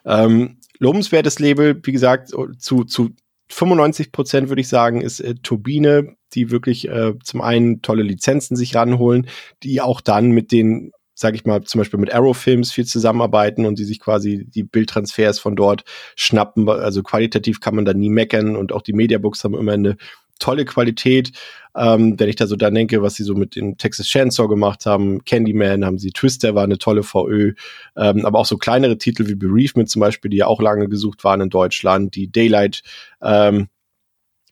Ähm, 0.04 0.58
lobenswertes 0.80 1.40
Label, 1.40 1.80
wie 1.84 1.92
gesagt, 1.92 2.32
zu, 2.60 2.84
zu 2.84 3.10
95 3.50 4.12
Prozent 4.12 4.50
würde 4.50 4.62
ich 4.62 4.68
sagen, 4.68 5.02
ist 5.02 5.20
äh, 5.20 5.36
Turbine, 5.36 6.16
die 6.34 6.52
wirklich 6.52 6.88
äh, 6.88 7.14
zum 7.24 7.42
einen 7.42 7.82
tolle 7.82 8.04
Lizenzen 8.04 8.56
sich 8.56 8.76
ranholen, 8.76 9.28
die 9.64 9.82
auch 9.82 10.02
dann 10.02 10.32
mit 10.32 10.52
den 10.52 10.92
sage 11.18 11.38
ich 11.38 11.46
mal, 11.46 11.64
zum 11.64 11.80
Beispiel 11.80 12.00
mit 12.00 12.14
Arrow 12.14 12.38
Films 12.38 12.74
viel 12.74 12.86
zusammenarbeiten 12.86 13.66
und 13.66 13.80
die 13.80 13.86
sich 13.86 14.02
quasi 14.02 14.46
die 14.50 14.64
Bildtransfers 14.64 15.40
von 15.40 15.56
dort 15.56 15.86
schnappen. 16.18 16.68
Also 16.68 17.04
qualitativ 17.04 17.62
kann 17.62 17.74
man 17.76 17.86
da 17.86 17.94
nie 17.94 18.10
meckern 18.10 18.58
und 18.58 18.74
auch 18.74 18.82
die 18.82 18.92
Mediabooks 18.92 19.46
haben 19.46 19.56
immer 19.56 19.72
eine 19.72 19.96
tolle 20.40 20.66
Qualität. 20.66 21.32
Ähm, 21.76 22.20
wenn 22.20 22.30
ich 22.30 22.38
da 22.38 22.48
so 22.48 22.56
dann 22.56 22.74
denke, 22.74 23.02
was 23.02 23.16
sie 23.16 23.24
so 23.24 23.36
mit 23.36 23.56
dem 23.56 23.78
Texas 23.78 24.08
Chainsaw 24.08 24.48
gemacht 24.48 24.86
haben, 24.86 25.24
Candyman 25.26 25.84
haben 25.84 25.98
sie, 25.98 26.12
Twister 26.12 26.56
war 26.56 26.64
eine 26.64 26.78
tolle 26.78 27.04
VÖ, 27.04 27.54
ähm, 27.98 28.26
aber 28.26 28.40
auch 28.40 28.46
so 28.46 28.58
kleinere 28.58 28.98
Titel 28.98 29.28
wie 29.28 29.36
Bereavement 29.36 29.90
zum 29.90 30.00
Beispiel, 30.00 30.32
die 30.32 30.38
ja 30.38 30.48
auch 30.48 30.62
lange 30.62 30.88
gesucht 30.88 31.24
waren 31.26 31.42
in 31.42 31.50
Deutschland, 31.50 32.16
die 32.16 32.32
Daylight 32.32 32.82
ähm, 33.22 33.68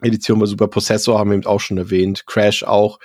Edition 0.01 0.39
bei 0.39 0.45
Super 0.45 0.67
Processor 0.67 1.17
haben 1.17 1.29
wir 1.29 1.37
eben 1.37 1.45
auch 1.45 1.61
schon 1.61 1.77
erwähnt, 1.77 2.25
Crash 2.25 2.63
auch, 2.63 2.99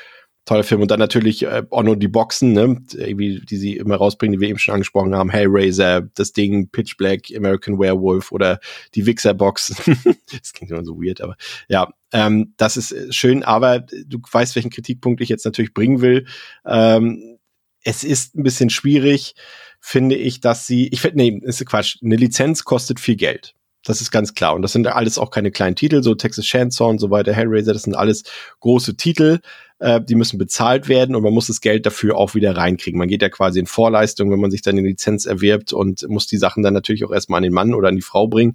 toller 0.48 0.64
Film. 0.64 0.80
Und 0.80 0.90
dann 0.90 0.98
natürlich 0.98 1.44
äh, 1.44 1.62
auch 1.70 1.82
nur 1.82 1.96
die 1.96 2.08
Boxen, 2.08 2.52
ne, 2.52 2.80
irgendwie, 2.94 3.40
die 3.40 3.56
sie 3.56 3.76
immer 3.76 3.96
rausbringen, 3.96 4.32
die 4.32 4.40
wir 4.40 4.48
eben 4.48 4.58
schon 4.58 4.74
angesprochen 4.74 5.14
haben. 5.14 5.30
Hellraiser, 5.30 6.02
das 6.14 6.32
Ding, 6.32 6.70
Pitch 6.70 6.96
Black, 6.96 7.26
American 7.36 7.78
Werewolf 7.78 8.32
oder 8.32 8.58
die 8.94 9.06
Wixer-Box. 9.06 9.74
das 10.32 10.52
klingt 10.52 10.70
immer 10.70 10.84
so 10.84 10.96
weird, 10.96 11.20
aber 11.20 11.36
ja, 11.68 11.92
ähm, 12.12 12.54
das 12.56 12.76
ist 12.76 12.92
äh, 12.92 13.12
schön. 13.12 13.42
Aber 13.42 13.80
du 13.80 14.18
weißt, 14.30 14.56
welchen 14.56 14.70
Kritikpunkt 14.70 15.20
ich 15.20 15.28
jetzt 15.28 15.44
natürlich 15.44 15.74
bringen 15.74 16.00
will. 16.00 16.26
Ähm, 16.66 17.38
es 17.84 18.02
ist 18.02 18.34
ein 18.34 18.42
bisschen 18.42 18.70
schwierig, 18.70 19.34
finde 19.80 20.16
ich, 20.16 20.40
dass 20.40 20.66
sie, 20.66 20.88
ich 20.88 21.00
finde, 21.00 21.18
nee, 21.18 21.40
ist 21.42 21.64
Quatsch, 21.66 21.98
eine 22.02 22.16
Lizenz 22.16 22.64
kostet 22.64 23.00
viel 23.00 23.16
Geld. 23.16 23.54
Das 23.84 24.00
ist 24.00 24.10
ganz 24.10 24.34
klar. 24.34 24.54
Und 24.54 24.62
das 24.62 24.72
sind 24.72 24.86
alles 24.86 25.18
auch 25.18 25.30
keine 25.30 25.50
kleinen 25.50 25.76
Titel, 25.76 26.02
so 26.02 26.14
Texas 26.14 26.44
Chainsaw 26.44 26.90
und 26.90 26.98
so 26.98 27.10
weiter, 27.10 27.32
Hellraiser, 27.32 27.72
das 27.72 27.82
sind 27.82 27.94
alles 27.94 28.24
große 28.60 28.96
Titel 28.96 29.38
äh, 29.78 30.00
die 30.00 30.14
müssen 30.14 30.38
bezahlt 30.38 30.88
werden 30.88 31.14
und 31.14 31.22
man 31.22 31.32
muss 31.32 31.46
das 31.46 31.60
Geld 31.60 31.86
dafür 31.86 32.16
auch 32.16 32.34
wieder 32.34 32.56
reinkriegen. 32.56 32.98
Man 32.98 33.08
geht 33.08 33.22
ja 33.22 33.28
quasi 33.28 33.60
in 33.60 33.66
Vorleistung, 33.66 34.30
wenn 34.30 34.40
man 34.40 34.50
sich 34.50 34.62
dann 34.62 34.76
die 34.76 34.82
Lizenz 34.82 35.26
erwirbt 35.26 35.72
und 35.72 36.08
muss 36.08 36.26
die 36.26 36.36
Sachen 36.36 36.62
dann 36.62 36.74
natürlich 36.74 37.04
auch 37.04 37.12
erstmal 37.12 37.38
an 37.38 37.44
den 37.44 37.52
Mann 37.52 37.74
oder 37.74 37.88
an 37.88 37.96
die 37.96 38.02
Frau 38.02 38.26
bringen. 38.26 38.52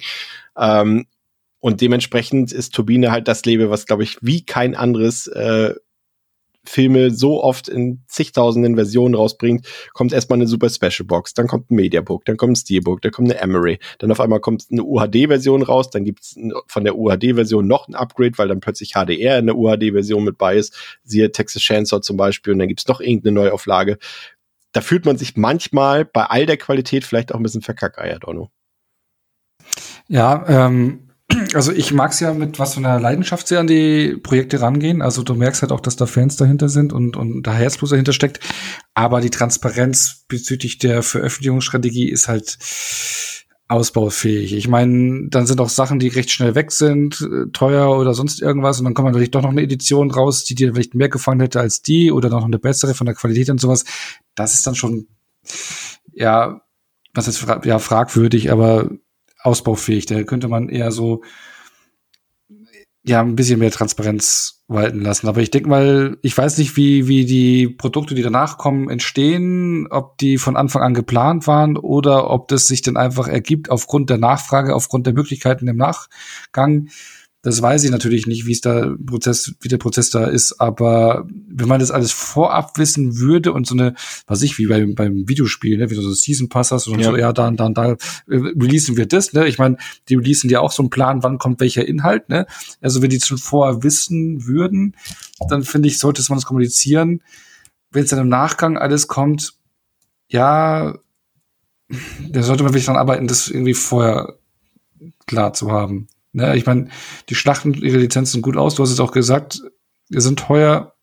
Ähm, 0.56 1.06
und 1.60 1.80
dementsprechend 1.80 2.52
ist 2.52 2.74
Turbine 2.74 3.10
halt 3.10 3.26
das 3.26 3.44
Label, 3.46 3.70
was, 3.70 3.86
glaube 3.86 4.02
ich, 4.02 4.18
wie 4.20 4.44
kein 4.44 4.74
anderes 4.74 5.26
äh, 5.28 5.74
Filme 6.64 7.10
so 7.10 7.42
oft 7.42 7.68
in 7.68 8.02
zigtausenden 8.06 8.74
Versionen 8.74 9.14
rausbringt, 9.14 9.66
kommt 9.92 10.12
erstmal 10.12 10.38
eine 10.38 10.46
super 10.46 10.70
Special 10.70 11.06
Box, 11.06 11.34
dann 11.34 11.46
kommt 11.46 11.70
ein 11.70 11.76
Mediabook, 11.76 12.24
dann 12.24 12.36
kommt 12.36 12.52
ein 12.52 12.56
Steelbook, 12.56 13.02
dann 13.02 13.12
kommt 13.12 13.30
eine 13.30 13.40
Emery, 13.40 13.78
dann 13.98 14.10
auf 14.10 14.20
einmal 14.20 14.40
kommt 14.40 14.66
eine 14.70 14.82
UHD-Version 14.82 15.62
raus, 15.62 15.90
dann 15.90 16.04
gibt's 16.04 16.36
von 16.66 16.84
der 16.84 16.96
UHD-Version 16.96 17.66
noch 17.66 17.88
ein 17.88 17.94
Upgrade, 17.94 18.36
weil 18.36 18.48
dann 18.48 18.60
plötzlich 18.60 18.92
HDR 18.92 19.38
in 19.38 19.46
der 19.46 19.56
UHD-Version 19.56 20.24
mit 20.24 20.38
bei 20.38 20.56
ist, 20.56 20.76
siehe 21.04 21.30
Texas 21.32 21.62
Chainsaw 21.62 22.00
zum 22.00 22.16
Beispiel, 22.16 22.52
und 22.52 22.58
dann 22.58 22.68
gibt's 22.68 22.88
noch 22.88 23.00
irgendeine 23.00 23.34
Neuauflage. 23.34 23.98
Da 24.72 24.80
fühlt 24.80 25.06
man 25.06 25.16
sich 25.16 25.36
manchmal 25.36 26.04
bei 26.04 26.24
all 26.24 26.46
der 26.46 26.56
Qualität 26.56 27.04
vielleicht 27.04 27.32
auch 27.32 27.36
ein 27.36 27.42
bisschen 27.42 27.62
verkackeiert, 27.62 28.26
Onno. 28.26 28.50
Ja, 30.08 30.44
ähm, 30.66 31.03
also 31.54 31.72
ich 31.72 31.92
mag 31.92 32.12
es 32.12 32.20
ja 32.20 32.34
mit 32.34 32.58
was 32.58 32.74
von 32.74 32.84
einer 32.84 33.00
Leidenschaft 33.00 33.48
sehr 33.48 33.60
an 33.60 33.66
die 33.66 34.16
Projekte 34.22 34.60
rangehen. 34.60 35.02
Also 35.02 35.22
du 35.22 35.34
merkst 35.34 35.62
halt 35.62 35.72
auch, 35.72 35.80
dass 35.80 35.96
da 35.96 36.06
Fans 36.06 36.36
dahinter 36.36 36.68
sind 36.68 36.92
und, 36.92 37.16
und 37.16 37.42
da 37.42 37.54
Herzblut 37.54 37.92
dahinter 37.92 38.12
steckt. 38.12 38.40
Aber 38.94 39.20
die 39.20 39.30
Transparenz 39.30 40.24
bezüglich 40.28 40.78
der 40.78 41.02
Veröffentlichungsstrategie 41.02 42.08
ist 42.08 42.28
halt 42.28 42.58
ausbaufähig. 43.66 44.52
Ich 44.52 44.68
meine, 44.68 45.28
dann 45.30 45.46
sind 45.46 45.60
auch 45.60 45.70
Sachen, 45.70 45.98
die 45.98 46.08
recht 46.08 46.30
schnell 46.30 46.54
weg 46.54 46.70
sind, 46.70 47.20
äh, 47.22 47.50
teuer 47.52 47.98
oder 47.98 48.12
sonst 48.12 48.42
irgendwas, 48.42 48.78
und 48.78 48.84
dann 48.84 48.94
kommt 48.94 49.06
natürlich 49.06 49.30
doch 49.30 49.42
noch 49.42 49.50
eine 49.50 49.62
Edition 49.62 50.10
raus, 50.10 50.44
die 50.44 50.54
dir 50.54 50.74
vielleicht 50.74 50.94
mehr 50.94 51.08
gefallen 51.08 51.40
hätte 51.40 51.60
als 51.60 51.80
die 51.80 52.12
oder 52.12 52.28
noch 52.28 52.44
eine 52.44 52.58
bessere 52.58 52.94
von 52.94 53.06
der 53.06 53.14
Qualität 53.14 53.48
und 53.48 53.60
sowas. 53.60 53.84
Das 54.34 54.54
ist 54.54 54.66
dann 54.66 54.74
schon, 54.74 55.08
ja, 56.12 56.60
was 57.14 57.26
ist 57.26 57.46
ja 57.64 57.78
fragwürdig, 57.78 58.52
aber 58.52 58.90
ausbaufähig. 59.44 60.06
Da 60.06 60.22
könnte 60.24 60.48
man 60.48 60.68
eher 60.68 60.90
so 60.90 61.22
ja 63.06 63.20
ein 63.20 63.36
bisschen 63.36 63.58
mehr 63.58 63.70
Transparenz 63.70 64.64
walten 64.66 65.00
lassen. 65.02 65.28
Aber 65.28 65.42
ich 65.42 65.50
denke 65.50 65.68
mal, 65.68 66.16
ich 66.22 66.36
weiß 66.36 66.56
nicht, 66.56 66.76
wie, 66.76 67.06
wie 67.06 67.26
die 67.26 67.68
Produkte, 67.68 68.14
die 68.14 68.22
danach 68.22 68.56
kommen, 68.56 68.88
entstehen, 68.88 69.86
ob 69.90 70.16
die 70.18 70.38
von 70.38 70.56
Anfang 70.56 70.82
an 70.82 70.94
geplant 70.94 71.46
waren 71.46 71.76
oder 71.76 72.30
ob 72.30 72.48
das 72.48 72.66
sich 72.66 72.80
dann 72.80 72.96
einfach 72.96 73.28
ergibt 73.28 73.70
aufgrund 73.70 74.08
der 74.08 74.18
Nachfrage, 74.18 74.74
aufgrund 74.74 75.06
der 75.06 75.12
Möglichkeiten 75.12 75.68
im 75.68 75.76
Nachgang. 75.76 76.88
Das 77.44 77.60
weiß 77.60 77.84
ich 77.84 77.90
natürlich 77.90 78.26
nicht, 78.26 78.46
wie 78.46 78.52
es 78.52 78.62
da 78.62 78.94
Prozess, 79.04 79.54
wie 79.60 79.68
der 79.68 79.76
Prozess 79.76 80.08
da 80.08 80.24
ist, 80.24 80.60
aber 80.62 81.26
wenn 81.46 81.68
man 81.68 81.78
das 81.78 81.90
alles 81.90 82.10
vorab 82.10 82.78
wissen 82.78 83.18
würde 83.18 83.52
und 83.52 83.66
so 83.66 83.74
eine, 83.74 83.94
was 84.26 84.40
ich, 84.40 84.56
wie 84.56 84.66
beim, 84.66 84.94
beim 84.94 85.28
Videospiel, 85.28 85.76
ne, 85.76 85.90
wie 85.90 85.94
du 85.94 86.00
so 86.00 86.14
Season 86.14 86.48
Pass 86.48 86.72
hast 86.72 86.88
und 86.88 87.00
ja. 87.00 87.10
so, 87.10 87.16
ja, 87.18 87.34
dann, 87.34 87.58
dann, 87.58 87.74
da 87.74 87.92
äh, 87.92 87.96
releasen 88.28 88.96
wir 88.96 89.04
das, 89.04 89.34
ne? 89.34 89.46
Ich 89.46 89.58
meine, 89.58 89.76
die 90.08 90.14
releasen 90.14 90.48
ja 90.48 90.60
auch 90.60 90.72
so 90.72 90.82
einen 90.82 90.88
Plan, 90.88 91.22
wann 91.22 91.36
kommt 91.36 91.60
welcher 91.60 91.86
Inhalt, 91.86 92.30
ne? 92.30 92.46
Also 92.80 93.02
wenn 93.02 93.10
die 93.10 93.20
schon 93.20 93.36
vorher 93.36 93.82
wissen 93.82 94.46
würden, 94.46 94.96
dann 95.50 95.64
finde 95.64 95.88
ich, 95.88 95.98
sollte 95.98 96.24
man 96.30 96.38
das 96.38 96.46
kommunizieren. 96.46 97.20
Wenn 97.90 98.04
es 98.04 98.10
dann 98.10 98.20
im 98.20 98.30
Nachgang 98.30 98.78
alles 98.78 99.06
kommt, 99.06 99.52
ja, 100.28 100.94
da 102.30 102.42
sollte 102.42 102.62
man 102.62 102.72
wirklich 102.72 102.86
dran 102.86 102.96
arbeiten, 102.96 103.28
das 103.28 103.48
irgendwie 103.48 103.74
vorher 103.74 104.38
klar 105.26 105.52
zu 105.52 105.70
haben. 105.70 106.08
Ne, 106.34 106.56
ich 106.56 106.66
meine, 106.66 106.88
die 107.28 107.36
schlachten 107.36 107.74
ihre 107.74 107.98
Lizenzen 107.98 108.42
gut 108.42 108.56
aus. 108.56 108.74
Du 108.74 108.82
hast 108.82 108.90
es 108.90 109.00
auch 109.00 109.12
gesagt, 109.12 109.62
die 110.08 110.20
sind 110.20 110.38
teuer. 110.38 110.94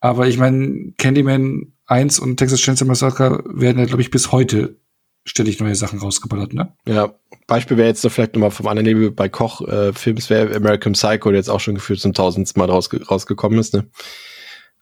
Aber 0.00 0.26
ich 0.26 0.38
meine, 0.38 0.92
Candyman 0.98 1.72
1 1.86 2.18
und 2.18 2.36
Texas 2.36 2.60
Chainsaw 2.60 2.86
Massacre 2.86 3.44
werden 3.46 3.78
ja, 3.78 3.84
glaube 3.84 4.02
ich, 4.02 4.10
bis 4.10 4.32
heute 4.32 4.76
ständig 5.24 5.60
neue 5.60 5.74
Sachen 5.74 6.00
rausgeballert, 6.00 6.52
ne? 6.52 6.74
Ja, 6.86 7.14
Beispiel 7.46 7.76
wäre 7.76 7.88
jetzt 7.88 8.02
so 8.02 8.10
vielleicht 8.10 8.34
nochmal 8.34 8.50
vom 8.50 8.66
anderen 8.66 8.86
Label 8.86 9.10
bei 9.10 9.28
Koch 9.28 9.62
äh, 9.62 9.92
Films 9.92 10.28
wäre 10.28 10.54
American 10.54 10.92
Psycho, 10.92 11.30
der 11.30 11.38
jetzt 11.38 11.48
auch 11.48 11.60
schon 11.60 11.76
gefühlt 11.76 12.00
zum 12.00 12.12
tausendsten 12.12 12.60
Mal 12.60 12.70
rausge 12.70 13.02
rausgekommen 13.06 13.58
ist, 13.58 13.72
ne? 13.72 13.88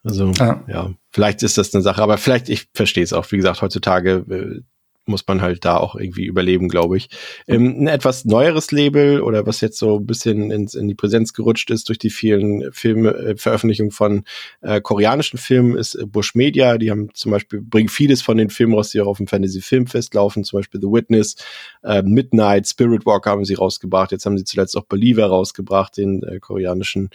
Also, 0.03 0.33
ja. 0.33 0.65
ja. 0.67 0.91
vielleicht 1.11 1.45
ist 1.45 1.59
das 1.59 1.73
eine 1.75 1.83
Sache, 1.83 2.03
aber 2.03 2.19
vielleicht, 2.19 2.49
ich 2.49 2.69
verstehe 2.75 3.05
es 3.05 3.13
auch, 3.13 3.31
wie 3.31 3.37
gesagt, 3.37 3.63
heutzutage 3.63 4.25
äh, 4.29 4.63
muss 5.07 5.27
man 5.27 5.43
halt 5.43 5.65
da 5.65 5.77
auch 5.77 5.97
irgendwie 5.97 6.27
überleben, 6.27 6.69
glaube 6.69 6.97
ich. 6.97 7.09
Ähm, 7.49 7.83
ein 7.83 7.87
etwas 7.87 8.25
neueres 8.25 8.71
Label 8.71 9.21
oder 9.21 9.47
was 9.47 9.61
jetzt 9.61 9.79
so 9.79 9.99
ein 9.99 10.07
bisschen 10.07 10.51
ins, 10.51 10.75
in 10.75 10.89
die 10.89 10.95
Präsenz 10.95 11.33
gerutscht 11.33 11.71
ist 11.71 11.89
durch 11.89 11.99
die 11.99 12.11
vielen 12.11 12.73
Filme, 12.73 13.11
äh, 13.11 13.37
Veröffentlichungen 13.37 13.91
von 13.91 14.25
äh, 14.61 14.81
koreanischen 14.81 15.39
Filmen 15.39 15.77
ist 15.77 15.95
äh, 15.95 16.07
Bush 16.07 16.35
Media. 16.35 16.79
Die 16.79 16.91
haben 16.91 17.09
zum 17.15 17.33
Beispiel, 17.33 17.61
bringen 17.61 17.89
vieles 17.89 18.23
von 18.23 18.37
den 18.37 18.51
Filmen 18.51 18.75
raus, 18.75 18.91
die 18.91 19.01
auch 19.01 19.07
auf 19.07 19.19
dem 19.19 19.27
Fantasy 19.27 19.61
Filmfest 19.61 20.15
laufen, 20.15 20.45
zum 20.45 20.61
Beispiel 20.61 20.81
The 20.81 20.89
Witness, 20.89 21.37
äh, 21.83 22.03
Midnight, 22.03 22.69
Spirit 22.69 23.05
Walker 23.07 23.31
haben 23.31 23.45
sie 23.45 23.55
rausgebracht. 23.55 24.13
Jetzt 24.13 24.27
haben 24.27 24.39
sie 24.39 24.45
zuletzt 24.45 24.77
auch 24.77 24.85
Believer 24.85 25.27
rausgebracht, 25.27 25.97
den 25.97 26.23
äh, 26.23 26.39
koreanischen 26.39 27.11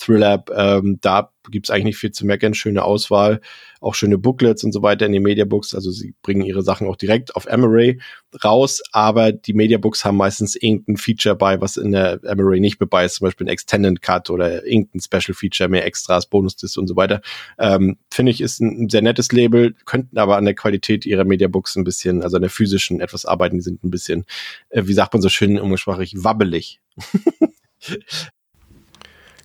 Thriller, 0.00 0.44
ähm, 0.56 0.98
da 1.00 1.30
gibt's 1.50 1.70
eigentlich 1.70 1.84
nicht 1.84 1.98
viel 1.98 2.12
zu 2.12 2.26
meckern, 2.26 2.54
schöne 2.54 2.84
Auswahl, 2.84 3.40
auch 3.80 3.94
schöne 3.94 4.18
Booklets 4.18 4.62
und 4.62 4.72
so 4.72 4.82
weiter 4.82 5.06
in 5.06 5.12
den 5.12 5.22
Mediabooks. 5.22 5.74
Also 5.74 5.90
sie 5.90 6.14
bringen 6.22 6.42
ihre 6.42 6.62
Sachen 6.62 6.86
auch 6.86 6.96
direkt 6.96 7.34
auf 7.34 7.46
Emery 7.46 8.00
raus, 8.44 8.82
aber 8.92 9.32
die 9.32 9.54
Mediabooks 9.54 10.04
haben 10.04 10.16
meistens 10.16 10.54
irgendein 10.54 10.96
Feature 10.96 11.34
bei, 11.34 11.60
was 11.60 11.76
in 11.76 11.92
der 11.92 12.22
Emery 12.24 12.60
nicht 12.60 12.80
mit 12.80 12.90
bei 12.90 13.04
ist, 13.04 13.16
zum 13.16 13.26
Beispiel 13.26 13.46
ein 13.46 13.50
Extended 13.50 14.02
Cut 14.02 14.30
oder 14.30 14.64
irgendein 14.66 15.00
Special 15.00 15.34
Feature, 15.34 15.68
mehr 15.68 15.84
Extras, 15.84 16.26
Bonusdiscs 16.26 16.76
und 16.76 16.86
so 16.86 16.96
weiter. 16.96 17.22
Ähm, 17.58 17.96
Finde 18.10 18.32
ich, 18.32 18.40
ist 18.40 18.60
ein 18.60 18.88
sehr 18.88 19.02
nettes 19.02 19.32
Label, 19.32 19.74
könnten 19.86 20.18
aber 20.18 20.36
an 20.36 20.44
der 20.44 20.54
Qualität 20.54 21.06
ihrer 21.06 21.24
Mediabooks 21.24 21.76
ein 21.76 21.84
bisschen, 21.84 22.22
also 22.22 22.36
an 22.36 22.42
der 22.42 22.50
physischen 22.50 23.00
etwas 23.00 23.24
arbeiten, 23.24 23.56
die 23.56 23.62
sind 23.62 23.82
ein 23.82 23.90
bisschen, 23.90 24.24
äh, 24.68 24.82
wie 24.84 24.92
sagt 24.92 25.14
man 25.14 25.22
so 25.22 25.28
schön 25.28 25.58
umgangssprachlich, 25.58 26.14
wabbelig. 26.22 26.80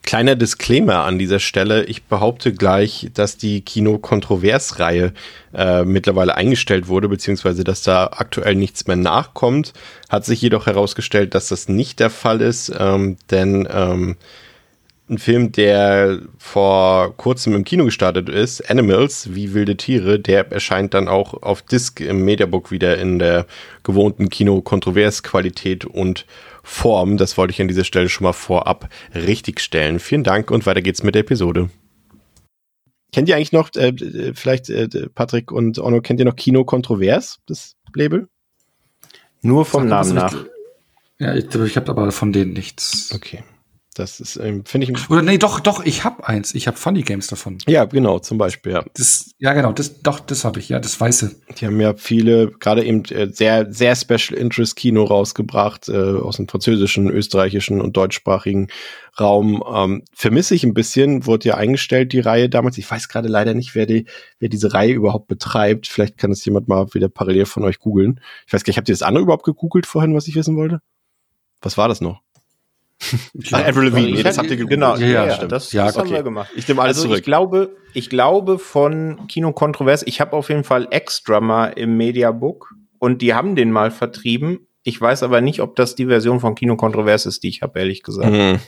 Kleiner 0.05 0.35
Disclaimer 0.35 1.03
an 1.03 1.17
dieser 1.17 1.39
Stelle. 1.39 1.85
Ich 1.85 2.03
behaupte 2.03 2.53
gleich, 2.53 3.09
dass 3.15 3.37
die 3.37 3.61
Kino-Kontrovers-Reihe 3.61 5.13
äh, 5.53 5.83
mittlerweile 5.83 6.35
eingestellt 6.35 6.87
wurde, 6.87 7.09
beziehungsweise 7.09 7.63
dass 7.63 7.81
da 7.81 8.11
aktuell 8.15 8.53
nichts 8.53 8.85
mehr 8.85 8.97
nachkommt. 8.97 9.73
Hat 10.07 10.23
sich 10.23 10.39
jedoch 10.41 10.67
herausgestellt, 10.67 11.33
dass 11.33 11.47
das 11.47 11.69
nicht 11.69 11.99
der 11.99 12.11
Fall 12.11 12.41
ist, 12.41 12.71
ähm, 12.77 13.17
denn 13.31 13.67
ähm, 13.71 14.15
ein 15.09 15.17
Film, 15.17 15.51
der 15.51 16.19
vor 16.37 17.15
kurzem 17.17 17.53
im 17.53 17.63
Kino 17.63 17.85
gestartet 17.85 18.29
ist, 18.29 18.69
Animals, 18.69 19.35
wie 19.35 19.53
wilde 19.53 19.77
Tiere, 19.77 20.19
der 20.19 20.51
erscheint 20.51 20.93
dann 20.93 21.07
auch 21.07 21.41
auf 21.43 21.61
Disc 21.61 21.99
im 21.99 22.25
Mediabook 22.25 22.71
wieder 22.71 22.97
in 22.97 23.19
der 23.19 23.45
gewohnten 23.83 24.29
Kino-Kontrovers-Qualität 24.29 25.85
und 25.85 26.25
Form. 26.65 27.17
Das 27.17 27.37
wollte 27.37 27.51
ich 27.51 27.61
an 27.61 27.67
dieser 27.67 27.83
Stelle 27.83 28.09
schon 28.09 28.25
mal 28.25 28.33
vorab 28.33 28.89
richtigstellen. 29.13 29.99
Vielen 29.99 30.23
Dank 30.23 30.51
und 30.51 30.65
weiter 30.65 30.81
geht's 30.81 31.03
mit 31.03 31.15
der 31.15 31.21
Episode. 31.21 31.69
Kennt 33.13 33.29
ihr 33.29 33.35
eigentlich 33.35 33.53
noch, 33.53 33.73
äh, 33.75 33.93
vielleicht 34.33 34.69
äh, 34.69 34.89
Patrick 35.13 35.51
und 35.51 35.79
Onno, 35.79 36.01
kennt 36.01 36.19
ihr 36.19 36.25
noch 36.25 36.35
Kino 36.35 36.65
Kontrovers, 36.65 37.37
das 37.45 37.75
Label? 37.93 38.27
Nur 39.41 39.63
vom 39.63 39.87
Namen 39.87 40.15
nach. 40.15 40.35
Ja, 41.19 41.33
ich, 41.33 41.53
ich 41.53 41.77
habe 41.77 41.91
aber 41.91 42.11
von 42.11 42.33
denen 42.33 42.53
nichts. 42.53 43.11
Okay. 43.13 43.43
Das 43.95 44.19
ist, 44.19 44.35
ähm, 44.35 44.65
finde 44.65 44.91
ich. 44.91 45.09
Oder 45.09 45.21
nee, 45.21 45.37
doch, 45.37 45.61
doch, 45.61 45.85
ich 45.85 46.03
habe 46.03 46.27
eins. 46.27 46.53
Ich 46.53 46.67
habe 46.67 46.75
Funny 46.75 47.01
Games 47.01 47.27
davon. 47.27 47.59
Ja, 47.65 47.85
genau, 47.85 48.19
zum 48.19 48.37
Beispiel, 48.37 48.73
ja. 48.73 48.83
Das, 48.93 49.31
ja, 49.37 49.53
genau, 49.53 49.71
das, 49.71 50.01
doch, 50.01 50.19
das 50.19 50.43
habe 50.43 50.59
ich, 50.59 50.67
ja, 50.67 50.81
das 50.81 50.99
Weiße. 50.99 51.39
Die 51.57 51.65
haben 51.65 51.79
ja 51.79 51.95
viele, 51.95 52.51
gerade 52.51 52.83
eben 52.83 53.05
äh, 53.05 53.29
sehr, 53.31 53.71
sehr 53.71 53.95
Special 53.95 54.37
Interest 54.37 54.75
Kino 54.75 55.05
rausgebracht, 55.05 55.87
äh, 55.87 55.93
aus 55.93 56.35
dem 56.35 56.49
französischen, 56.49 57.09
österreichischen 57.09 57.79
und 57.79 57.95
deutschsprachigen 57.95 58.67
Raum. 59.17 59.63
Ähm, 59.73 60.03
vermisse 60.13 60.55
ich 60.55 60.65
ein 60.65 60.73
bisschen, 60.73 61.25
wurde 61.25 61.47
ja 61.47 61.55
eingestellt, 61.55 62.11
die 62.11 62.19
Reihe 62.19 62.49
damals. 62.49 62.77
Ich 62.77 62.91
weiß 62.91 63.07
gerade 63.07 63.29
leider 63.29 63.53
nicht, 63.53 63.75
wer 63.75 63.85
die, 63.85 64.07
wer 64.39 64.49
diese 64.49 64.73
Reihe 64.73 64.91
überhaupt 64.91 65.27
betreibt. 65.27 65.87
Vielleicht 65.87 66.17
kann 66.17 66.31
es 66.31 66.43
jemand 66.43 66.67
mal 66.67 66.93
wieder 66.93 67.07
parallel 67.07 67.45
von 67.45 67.63
euch 67.63 67.79
googeln. 67.79 68.19
Ich 68.45 68.51
weiß 68.51 68.65
gar 68.65 68.71
nicht, 68.71 68.77
habt 68.77 68.89
ihr 68.89 68.93
das 68.93 69.03
andere 69.03 69.23
überhaupt 69.23 69.45
gegoogelt 69.45 69.85
vorhin, 69.85 70.13
was 70.13 70.27
ich 70.27 70.35
wissen 70.35 70.57
wollte? 70.57 70.81
Was 71.61 71.77
war 71.77 71.87
das 71.87 72.01
noch? 72.01 72.24
Ja, 73.33 73.59
Avril 73.59 73.89
Lavigne, 73.89 74.11
nee, 74.11 74.23
das 74.23 74.37
habt 74.37 74.49
ihr. 74.49 74.57
Genau, 74.57 74.95
ja, 74.95 75.07
ja, 75.07 75.27
ja 75.27 75.45
das, 75.45 75.71
ja, 75.71 75.85
das 75.85 75.97
okay. 75.97 76.07
haben 76.07 76.15
wir 76.15 76.23
gemacht. 76.23 76.49
Ich 76.55 76.67
nehme 76.67 76.81
alles 76.81 76.97
also 76.97 77.07
zurück. 77.07 77.19
Ich 77.19 77.25
glaube, 77.25 77.75
ich 77.93 78.09
glaube 78.09 78.57
von 78.57 79.27
Kino 79.27 79.51
Kontrovers, 79.51 80.03
ich 80.05 80.21
habe 80.21 80.33
auf 80.33 80.49
jeden 80.49 80.63
Fall 80.63 80.87
Ex-Drummer 80.89 81.75
im 81.77 81.97
Mediabook 81.97 82.73
und 82.99 83.21
die 83.21 83.33
haben 83.33 83.55
den 83.55 83.71
mal 83.71 83.91
vertrieben. 83.91 84.67
Ich 84.83 84.99
weiß 84.99 85.23
aber 85.23 85.41
nicht, 85.41 85.61
ob 85.61 85.75
das 85.75 85.95
die 85.95 86.05
Version 86.05 86.39
von 86.39 86.55
Kino 86.55 86.75
Kontrovers 86.75 87.25
ist, 87.25 87.43
die 87.43 87.49
ich 87.49 87.61
habe, 87.61 87.79
ehrlich 87.79 88.03
gesagt. 88.03 88.31
Mhm. 88.31 88.59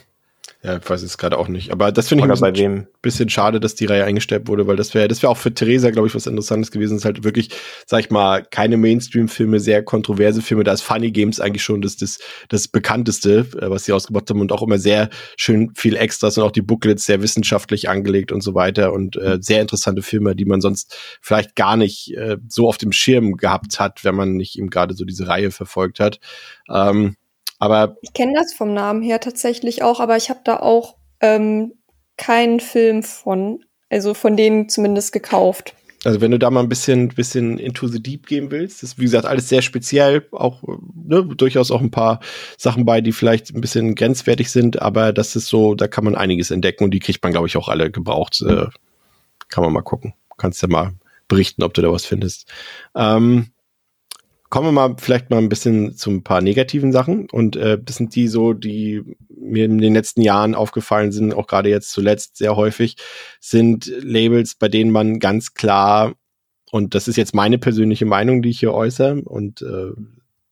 Ja, 0.67 0.75
ich 0.75 0.89
weiß 0.89 1.01
es 1.01 1.17
gerade 1.17 1.37
auch 1.37 1.47
nicht. 1.47 1.71
Aber 1.71 1.93
das 1.93 2.09
finde 2.09 2.25
ich 2.25 2.43
ein 2.43 2.51
bisschen, 2.51 2.87
bisschen, 3.01 3.29
schade, 3.29 3.61
dass 3.61 3.75
die 3.75 3.85
Reihe 3.85 4.03
eingestellt 4.03 4.49
wurde, 4.49 4.67
weil 4.67 4.75
das 4.75 4.93
wäre 4.93 5.07
das 5.07 5.23
wäre 5.23 5.31
auch 5.31 5.37
für 5.37 5.53
Theresa, 5.53 5.91
glaube 5.91 6.09
ich, 6.09 6.15
was 6.15 6.27
Interessantes 6.27 6.71
gewesen. 6.71 6.95
Es 6.95 7.03
ist 7.03 7.05
halt 7.05 7.23
wirklich, 7.23 7.51
sag 7.85 8.01
ich 8.01 8.09
mal, 8.09 8.43
keine 8.43 8.75
Mainstream-Filme, 8.75 9.61
sehr 9.61 9.81
kontroverse 9.81 10.41
Filme. 10.41 10.65
Da 10.65 10.73
ist 10.73 10.81
Funny 10.81 11.11
Games 11.11 11.39
eigentlich 11.39 11.63
schon 11.63 11.81
das, 11.81 11.95
das, 11.95 12.19
das 12.49 12.67
bekannteste, 12.67 13.47
äh, 13.61 13.69
was 13.69 13.85
sie 13.85 13.93
ausgebracht 13.93 14.29
haben 14.29 14.41
und 14.41 14.51
auch 14.51 14.61
immer 14.61 14.77
sehr 14.77 15.09
schön 15.37 15.71
viel 15.73 15.95
Extras 15.95 16.37
und 16.37 16.43
auch 16.43 16.51
die 16.51 16.61
Booklets 16.61 17.05
sehr 17.05 17.21
wissenschaftlich 17.21 17.87
angelegt 17.87 18.33
und 18.33 18.41
so 18.41 18.53
weiter 18.53 18.91
und 18.91 19.15
äh, 19.15 19.37
sehr 19.39 19.61
interessante 19.61 20.01
Filme, 20.01 20.35
die 20.35 20.43
man 20.43 20.59
sonst 20.59 20.97
vielleicht 21.21 21.55
gar 21.55 21.77
nicht 21.77 22.13
äh, 22.17 22.35
so 22.49 22.67
auf 22.67 22.77
dem 22.77 22.91
Schirm 22.91 23.37
gehabt 23.37 23.79
hat, 23.79 24.03
wenn 24.03 24.15
man 24.15 24.33
nicht 24.33 24.57
eben 24.57 24.69
gerade 24.69 24.95
so 24.95 25.05
diese 25.05 25.29
Reihe 25.29 25.51
verfolgt 25.51 26.01
hat. 26.01 26.19
Ähm, 26.69 27.15
aber 27.59 27.97
ich 28.01 28.13
kenne 28.13 28.33
das 28.35 28.53
vom 28.53 28.73
Namen 28.73 29.01
her 29.01 29.19
tatsächlich 29.19 29.83
auch, 29.83 29.99
aber 29.99 30.17
ich 30.17 30.29
habe 30.29 30.41
da 30.43 30.57
auch 30.57 30.95
ähm, 31.21 31.73
keinen 32.17 32.59
Film 32.59 33.03
von, 33.03 33.63
also 33.89 34.13
von 34.13 34.37
denen 34.37 34.69
zumindest 34.69 35.11
gekauft. 35.11 35.73
Also 36.03 36.21
wenn 36.21 36.31
du 36.31 36.39
da 36.39 36.51
mal 36.51 36.61
ein 36.61 36.69
bisschen, 36.69 37.09
bisschen 37.09 37.57
into 37.57 37.87
the 37.87 38.01
deep 38.01 38.27
gehen 38.27 38.51
willst, 38.51 38.83
ist 38.83 38.99
wie 38.99 39.03
gesagt 39.03 39.25
alles 39.25 39.49
sehr 39.49 39.61
speziell, 39.61 40.27
auch 40.31 40.63
ne, 40.93 41.25
durchaus 41.25 41.71
auch 41.71 41.81
ein 41.81 41.91
paar 41.91 42.19
Sachen 42.57 42.85
bei, 42.85 43.01
die 43.01 43.11
vielleicht 43.11 43.53
ein 43.53 43.61
bisschen 43.61 43.95
grenzwertig 43.95 44.51
sind, 44.51 44.81
aber 44.81 45.11
das 45.11 45.35
ist 45.35 45.47
so, 45.47 45.73
da 45.73 45.87
kann 45.87 46.03
man 46.03 46.15
einiges 46.15 46.51
entdecken 46.51 46.83
und 46.83 46.91
die 46.91 46.99
kriegt 46.99 47.23
man, 47.23 47.31
glaube 47.31 47.47
ich, 47.47 47.57
auch 47.57 47.67
alle 47.67 47.89
gebraucht. 47.91 48.41
Äh, 48.47 48.67
kann 49.49 49.63
man 49.63 49.73
mal 49.73 49.81
gucken. 49.81 50.13
Kannst 50.37 50.61
ja 50.61 50.67
mal 50.67 50.93
berichten, 51.27 51.63
ob 51.63 51.73
du 51.73 51.81
da 51.81 51.91
was 51.91 52.05
findest. 52.05 52.47
Ähm, 52.95 53.47
Kommen 54.49 54.67
wir 54.67 54.71
mal 54.71 54.95
vielleicht 54.97 55.29
mal 55.29 55.37
ein 55.37 55.49
bisschen 55.49 55.95
zu 55.95 56.09
ein 56.09 56.23
paar 56.23 56.41
negativen 56.41 56.91
Sachen. 56.91 57.29
Und 57.29 57.55
äh, 57.55 57.77
das 57.81 57.97
sind 57.97 58.15
die 58.15 58.27
so, 58.27 58.53
die 58.53 59.03
mir 59.29 59.65
in 59.65 59.77
den 59.77 59.93
letzten 59.93 60.21
Jahren 60.21 60.55
aufgefallen 60.55 61.11
sind, 61.11 61.33
auch 61.33 61.47
gerade 61.47 61.69
jetzt 61.69 61.91
zuletzt 61.91 62.37
sehr 62.37 62.55
häufig, 62.55 62.95
sind 63.39 63.91
Labels, 64.01 64.55
bei 64.55 64.69
denen 64.69 64.91
man 64.91 65.19
ganz 65.19 65.53
klar, 65.53 66.15
und 66.71 66.95
das 66.95 67.07
ist 67.07 67.17
jetzt 67.17 67.35
meine 67.35 67.57
persönliche 67.57 68.05
Meinung, 68.05 68.41
die 68.41 68.49
ich 68.49 68.59
hier 68.59 68.73
äußere 68.73 69.21
und 69.21 69.61
äh, 69.61 69.91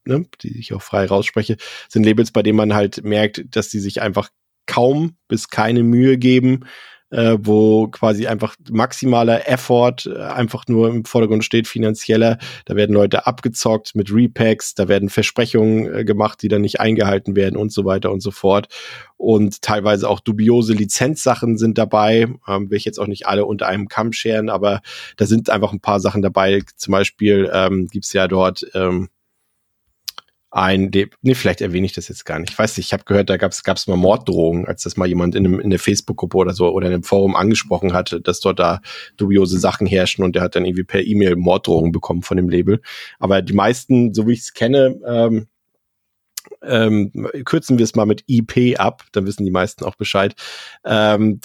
ne, 0.05 0.25
die 0.41 0.59
ich 0.59 0.73
auch 0.73 0.81
frei 0.81 1.05
rausspreche, 1.05 1.57
sind 1.89 2.05
Labels, 2.05 2.31
bei 2.31 2.43
denen 2.43 2.57
man 2.57 2.73
halt 2.73 3.03
merkt, 3.03 3.43
dass 3.55 3.71
sie 3.71 3.79
sich 3.79 4.01
einfach 4.01 4.29
kaum 4.65 5.15
bis 5.27 5.49
keine 5.49 5.83
Mühe 5.83 6.17
geben, 6.17 6.65
äh, 7.11 7.37
wo 7.39 7.87
quasi 7.87 8.27
einfach 8.27 8.55
maximaler 8.69 9.47
Effort 9.47 10.05
äh, 10.05 10.17
einfach 10.21 10.65
nur 10.67 10.89
im 10.89 11.05
Vordergrund 11.05 11.43
steht, 11.43 11.67
finanzieller. 11.67 12.37
Da 12.65 12.75
werden 12.75 12.93
Leute 12.93 13.27
abgezockt 13.27 13.95
mit 13.95 14.11
Repacks, 14.11 14.73
da 14.75 14.87
werden 14.87 15.09
Versprechungen 15.09 15.93
äh, 15.93 16.05
gemacht, 16.05 16.41
die 16.41 16.47
dann 16.47 16.61
nicht 16.61 16.79
eingehalten 16.79 17.35
werden 17.35 17.57
und 17.57 17.71
so 17.71 17.85
weiter 17.85 18.11
und 18.11 18.21
so 18.21 18.31
fort. 18.31 18.67
Und 19.17 19.61
teilweise 19.61 20.09
auch 20.09 20.19
dubiose 20.19 20.73
Lizenzsachen 20.73 21.57
sind 21.57 21.77
dabei. 21.77 22.27
Ähm, 22.47 22.69
will 22.69 22.77
ich 22.77 22.85
jetzt 22.85 22.99
auch 22.99 23.07
nicht 23.07 23.27
alle 23.27 23.45
unter 23.45 23.67
einem 23.67 23.87
Kamm 23.87 24.11
scheren, 24.11 24.49
aber 24.49 24.81
da 25.17 25.25
sind 25.25 25.49
einfach 25.49 25.71
ein 25.71 25.81
paar 25.81 25.99
Sachen 25.99 26.21
dabei. 26.21 26.63
Zum 26.75 26.91
Beispiel 26.91 27.49
ähm, 27.53 27.87
gibt 27.87 28.05
ja 28.13 28.27
dort 28.27 28.65
ähm, 28.73 29.09
ein, 30.55 30.89
nee, 31.21 31.35
vielleicht 31.35 31.59
erwähne 31.59 31.85
ich 31.85 31.91
das 31.91 32.07
jetzt 32.07 32.23
gar 32.23 32.39
nicht. 32.39 32.51
Ich 32.51 32.57
weiß 32.57 32.77
nicht, 32.77 32.87
ich 32.87 32.93
habe 32.93 33.03
gehört, 33.03 33.29
da 33.29 33.35
gab 33.35 33.51
es 33.51 33.87
mal 33.87 33.97
Morddrohungen, 33.97 34.65
als 34.65 34.83
das 34.83 34.95
mal 34.95 35.05
jemand 35.05 35.35
in, 35.35 35.45
einem, 35.45 35.59
in 35.59 35.69
der 35.69 35.79
Facebook-Gruppe 35.79 36.37
oder 36.37 36.53
so 36.53 36.69
oder 36.69 36.87
in 36.87 36.93
einem 36.93 37.03
Forum 37.03 37.35
angesprochen 37.35 37.91
hatte, 37.91 38.21
dass 38.21 38.39
dort 38.39 38.59
da 38.59 38.79
dubiose 39.17 39.59
Sachen 39.59 39.85
herrschen 39.85 40.23
und 40.23 40.33
der 40.33 40.43
hat 40.43 40.55
dann 40.55 40.63
irgendwie 40.63 40.85
per 40.85 41.03
E-Mail 41.03 41.35
Morddrohungen 41.35 41.91
bekommen 41.91 42.21
von 42.21 42.37
dem 42.37 42.47
Label. 42.47 42.81
Aber 43.19 43.41
die 43.41 43.51
meisten, 43.51 44.13
so 44.13 44.27
wie 44.27 44.31
ich 44.31 44.39
es 44.39 44.53
kenne, 44.53 44.97
ähm, 45.05 45.47
ähm, 46.63 47.11
kürzen 47.43 47.77
wir 47.77 47.83
es 47.83 47.95
mal 47.95 48.05
mit 48.05 48.23
IP 48.27 48.79
ab, 48.79 49.03
dann 49.11 49.25
wissen 49.25 49.43
die 49.43 49.51
meisten 49.51 49.83
auch 49.83 49.95
Bescheid. 49.95 50.35
Ähm, 50.85 51.41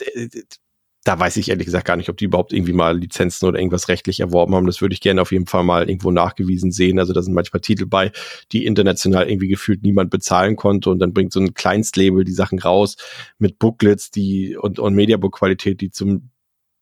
da 1.04 1.18
weiß 1.18 1.38
ich 1.38 1.48
ehrlich 1.48 1.64
gesagt 1.64 1.86
gar 1.86 1.96
nicht, 1.96 2.10
ob 2.10 2.18
die 2.18 2.26
überhaupt 2.26 2.52
irgendwie 2.52 2.74
mal 2.74 2.98
Lizenzen 2.98 3.46
oder 3.46 3.58
irgendwas 3.58 3.88
rechtlich 3.88 4.20
erworben 4.20 4.54
haben. 4.54 4.66
Das 4.66 4.82
würde 4.82 4.92
ich 4.92 5.00
gerne 5.00 5.22
auf 5.22 5.32
jeden 5.32 5.46
Fall 5.46 5.64
mal 5.64 5.88
irgendwo 5.88 6.10
nachgewiesen 6.10 6.72
sehen. 6.72 6.98
Also 6.98 7.14
da 7.14 7.22
sind 7.22 7.32
manchmal 7.32 7.60
Titel 7.60 7.86
bei, 7.86 8.12
die 8.52 8.66
international 8.66 9.28
irgendwie 9.28 9.48
gefühlt 9.48 9.82
niemand 9.82 10.10
bezahlen 10.10 10.56
konnte 10.56 10.90
und 10.90 10.98
dann 10.98 11.14
bringt 11.14 11.32
so 11.32 11.40
ein 11.40 11.54
Kleinstlabel 11.54 12.24
die 12.24 12.32
Sachen 12.32 12.58
raus 12.58 12.96
mit 13.38 13.58
Booklets, 13.58 14.10
die 14.10 14.56
und, 14.56 14.78
und 14.78 14.94
Mediabook-Qualität, 14.94 15.80
die 15.80 15.90
zum 15.90 16.30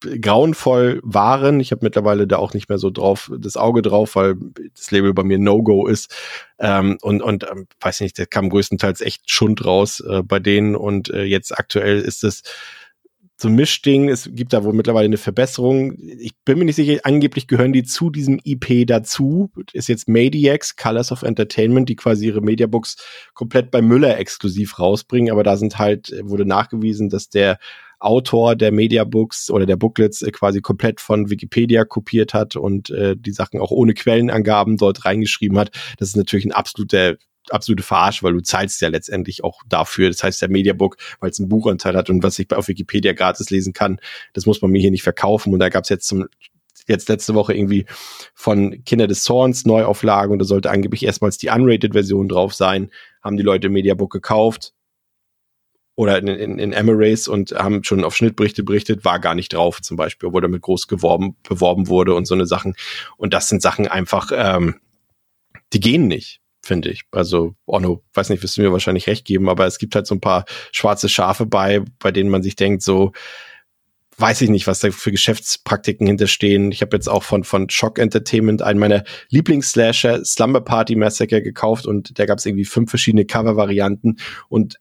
grauenvoll 0.01 1.01
waren. 1.03 1.61
Ich 1.61 1.73
habe 1.73 1.85
mittlerweile 1.85 2.27
da 2.27 2.37
auch 2.37 2.55
nicht 2.55 2.69
mehr 2.69 2.79
so 2.79 2.91
drauf 2.91 3.33
das 3.37 3.57
Auge 3.57 3.83
drauf, 3.83 4.15
weil 4.15 4.37
das 4.75 4.91
Label 4.91 5.13
bei 5.13 5.25
mir 5.25 5.39
No-Go 5.39 5.87
ist. 5.87 6.15
Ähm, 6.59 6.99
und 7.03 7.23
und 7.23 7.45
ähm, 7.51 7.67
weiß 7.81 8.01
nicht, 8.01 8.19
da 8.19 8.25
kam 8.25 8.49
größtenteils 8.49 9.01
echt 9.01 9.31
Schund 9.31 9.65
raus 9.65 10.01
äh, 10.01 10.23
bei 10.23 10.39
denen 10.39 10.77
und 10.77 11.11
äh, 11.11 11.25
jetzt 11.25 11.57
aktuell 11.57 12.01
ist 12.01 12.23
es 12.23 12.43
so 13.41 13.49
ein 13.49 13.55
Mischding. 13.55 14.09
Es 14.09 14.29
gibt 14.33 14.53
da 14.53 14.65
wohl 14.65 14.73
mittlerweile 14.73 15.05
eine 15.05 15.17
Verbesserung. 15.17 15.97
Ich 16.19 16.33
bin 16.45 16.59
mir 16.59 16.65
nicht 16.65 16.75
sicher, 16.75 16.99
angeblich 17.05 17.47
gehören 17.47 17.73
die 17.73 17.85
zu 17.85 18.11
diesem 18.11 18.41
IP 18.43 18.87
dazu. 18.87 19.51
Ist 19.73 19.89
jetzt 19.89 20.09
Mediax, 20.09 20.75
Colors 20.75 21.13
of 21.13 21.23
Entertainment, 21.23 21.89
die 21.89 21.97
quasi 21.97 22.27
ihre 22.27 22.41
Mediabooks 22.41 22.97
komplett 23.35 23.71
bei 23.71 23.81
Müller 23.81 24.19
exklusiv 24.19 24.81
rausbringen. 24.81 25.33
Aber 25.33 25.45
da 25.45 25.57
sind 25.57 25.79
halt, 25.79 26.13
wurde 26.23 26.47
nachgewiesen, 26.47 27.11
dass 27.11 27.29
der 27.29 27.59
Autor 28.01 28.55
der 28.55 28.73
Mediabooks 28.73 29.51
oder 29.51 29.67
der 29.67 29.77
Booklets 29.77 30.23
äh, 30.23 30.31
quasi 30.31 30.61
komplett 30.61 31.01
von 31.01 31.31
Wikipedia 31.31 31.85
kopiert 31.85 32.33
hat 32.35 32.57
und 32.57 32.91
äh, 32.91 33.17
die 33.17 33.33
Sachen 33.33 33.61
auch 33.61 33.71
ohne 33.71 33.95
Quellenangaben 33.95 34.77
dort 34.77 35.05
reingeschrieben 35.05 35.59
hat. 35.59 35.71
Das 35.99 36.09
ist 36.09 36.17
natürlich 36.17 36.47
ein 36.47 36.53
absoluter 36.53 37.17
absolute 37.53 37.83
Verarsche, 37.83 38.23
weil 38.23 38.33
du 38.33 38.41
zahlst 38.41 38.81
ja 38.81 38.89
letztendlich 38.89 39.45
auch 39.45 39.63
dafür. 39.69 40.09
Das 40.09 40.23
heißt, 40.23 40.43
der 40.43 40.51
Mediabook, 40.51 40.97
weil 41.21 41.31
es 41.31 41.39
einen 41.39 41.49
Buchanteil 41.49 41.97
hat 41.97 42.11
und 42.11 42.23
was 42.23 42.39
ich 42.39 42.53
auf 42.53 42.69
Wikipedia 42.69 43.13
gratis 43.13 43.51
lesen 43.51 43.73
kann, 43.73 44.01
das 44.33 44.47
muss 44.47 44.63
man 44.63 44.71
mir 44.71 44.81
hier 44.81 44.91
nicht 44.91 45.03
verkaufen. 45.03 45.53
Und 45.53 45.61
da 45.61 45.69
gab 45.69 45.85
es 45.85 45.91
jetzt 45.91 46.07
zum 46.07 46.27
jetzt 46.87 47.09
letzte 47.09 47.35
Woche 47.35 47.55
irgendwie 47.55 47.85
von 48.35 48.83
Kinder 48.85 49.07
des 49.07 49.23
Zorns 49.23 49.67
Neuauflagen 49.67 50.33
und 50.33 50.39
da 50.39 50.45
sollte 50.45 50.71
angeblich 50.71 51.05
erstmals 51.05 51.39
die 51.39 51.51
Unrated-Version 51.51 52.29
drauf 52.29 52.55
sein. 52.55 52.91
Haben 53.23 53.37
die 53.37 53.43
Leute 53.43 53.69
Mediabook 53.69 54.11
gekauft 54.11 54.73
oder 55.99 56.19
in, 56.19 56.29
in, 56.29 56.59
in 56.59 56.73
Emirates 56.73 57.29
und 57.29 57.53
haben 57.53 57.85
schon 57.85 58.05
auf 58.05 58.17
Schnittberichte 58.17 58.63
berichtet, 58.63 59.05
war 59.05 59.19
gar 59.19 59.35
nicht 59.35 59.53
drauf 59.53 59.83
zum 59.83 59.97
Beispiel, 59.97 60.29
obwohl 60.29 60.43
damit 60.43 60.63
groß 60.63 60.87
geworben, 60.87 61.37
beworben 61.47 61.89
wurde 61.89 62.15
und 62.15 62.27
so 62.27 62.35
eine 62.35 62.47
Sachen. 62.47 62.75
Und 63.17 63.35
das 63.35 63.49
sind 63.49 63.63
Sachen 63.63 63.89
einfach, 63.89 64.31
ähm, 64.33 64.77
die 65.73 65.81
gehen 65.81 66.07
nicht 66.07 66.41
finde 66.69 66.91
ich. 66.91 67.03
Also, 67.11 67.57
Onno, 67.67 68.05
weiß 68.15 68.29
nicht, 68.29 68.43
wirst 68.43 68.57
du 68.57 68.63
mir 68.63 68.73
wahrscheinlich 68.73 69.09
recht 69.09 69.25
geben, 69.25 69.49
aber 69.49 69.67
es 69.67 69.79
gibt 69.79 69.97
halt 69.97 70.07
so 70.07 70.15
ein 70.15 70.21
paar 70.21 70.45
schwarze 70.71 71.09
Schafe 71.09 71.47
bei, 71.47 71.83
bei 71.99 72.13
denen 72.13 72.31
man 72.31 72.45
sich 72.45 72.55
denkt, 72.55 72.83
so, 72.83 73.13
weiß 74.19 74.43
ich 74.43 74.51
nicht, 74.51 74.67
was 74.67 74.81
da 74.81 74.91
für 74.91 75.13
Geschäftspraktiken 75.13 76.07
hinterstehen. 76.07 76.71
Ich 76.73 76.83
habe 76.83 76.97
jetzt 76.97 77.09
auch 77.09 77.23
von, 77.23 77.45
von 77.45 77.71
Shock 77.71 77.99
Entertainment 77.99 78.63
einen 78.63 78.81
meiner 78.81 79.05
Lieblingsslasher, 79.31 80.25
Slumber 80.25 80.61
Party 80.61 80.97
Massacre, 80.97 81.41
gekauft 81.41 81.87
und 81.87 82.19
da 82.19 82.27
gab 82.27 82.39
es 82.39 82.47
irgendwie 82.47 82.65
fünf 82.65 82.91
verschiedene 82.91 83.25
Cover-Varianten 83.25 84.17
und 84.49 84.79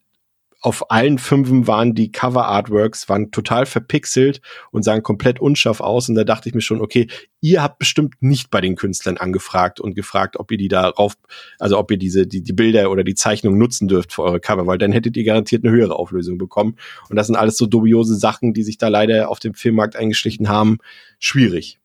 auf 0.60 0.90
allen 0.90 1.18
Fünfen 1.18 1.68
waren 1.68 1.94
die 1.94 2.10
Cover-Artworks, 2.10 3.08
waren 3.08 3.30
total 3.30 3.64
verpixelt 3.64 4.40
und 4.72 4.82
sahen 4.82 5.04
komplett 5.04 5.40
unscharf 5.40 5.80
aus. 5.80 6.08
Und 6.08 6.16
da 6.16 6.24
dachte 6.24 6.48
ich 6.48 6.54
mir 6.54 6.60
schon, 6.60 6.80
okay, 6.80 7.06
ihr 7.40 7.62
habt 7.62 7.78
bestimmt 7.78 8.16
nicht 8.20 8.50
bei 8.50 8.60
den 8.60 8.74
Künstlern 8.74 9.18
angefragt 9.18 9.78
und 9.78 9.94
gefragt, 9.94 10.36
ob 10.36 10.50
ihr 10.50 10.58
die 10.58 10.68
darauf, 10.68 11.14
also 11.60 11.78
ob 11.78 11.90
ihr 11.92 11.96
diese, 11.96 12.26
die, 12.26 12.42
die 12.42 12.52
Bilder 12.52 12.90
oder 12.90 13.04
die 13.04 13.14
Zeichnung 13.14 13.56
nutzen 13.56 13.86
dürft 13.86 14.12
für 14.12 14.22
eure 14.22 14.40
Cover, 14.40 14.66
weil 14.66 14.78
dann 14.78 14.90
hättet 14.90 15.16
ihr 15.16 15.24
garantiert 15.24 15.64
eine 15.64 15.72
höhere 15.72 15.94
Auflösung 15.94 16.38
bekommen. 16.38 16.76
Und 17.08 17.14
das 17.14 17.28
sind 17.28 17.36
alles 17.36 17.56
so 17.56 17.66
dubiose 17.66 18.16
Sachen, 18.16 18.52
die 18.52 18.64
sich 18.64 18.78
da 18.78 18.88
leider 18.88 19.28
auf 19.28 19.38
dem 19.38 19.54
Filmmarkt 19.54 19.94
eingeschlichen 19.94 20.48
haben. 20.48 20.78
Schwierig. 21.20 21.78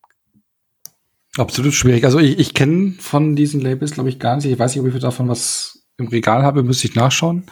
Absolut 1.37 1.73
schwierig. 1.73 2.05
Also 2.05 2.19
ich, 2.19 2.39
ich 2.39 2.53
kenne 2.55 2.93
von 2.99 3.35
diesen 3.35 3.61
Labels, 3.61 3.91
glaube 3.91 4.09
ich, 4.09 4.19
gar 4.19 4.35
nicht. 4.35 4.45
Ich 4.45 4.57
weiß 4.57 4.75
nicht, 4.75 4.83
ob 4.83 4.93
ich 4.93 5.01
davon 5.01 5.27
was 5.27 5.83
im 5.97 6.07
Regal 6.07 6.43
habe, 6.43 6.63
müsste 6.63 6.87
ich 6.87 6.95
nachschauen. 6.95 7.43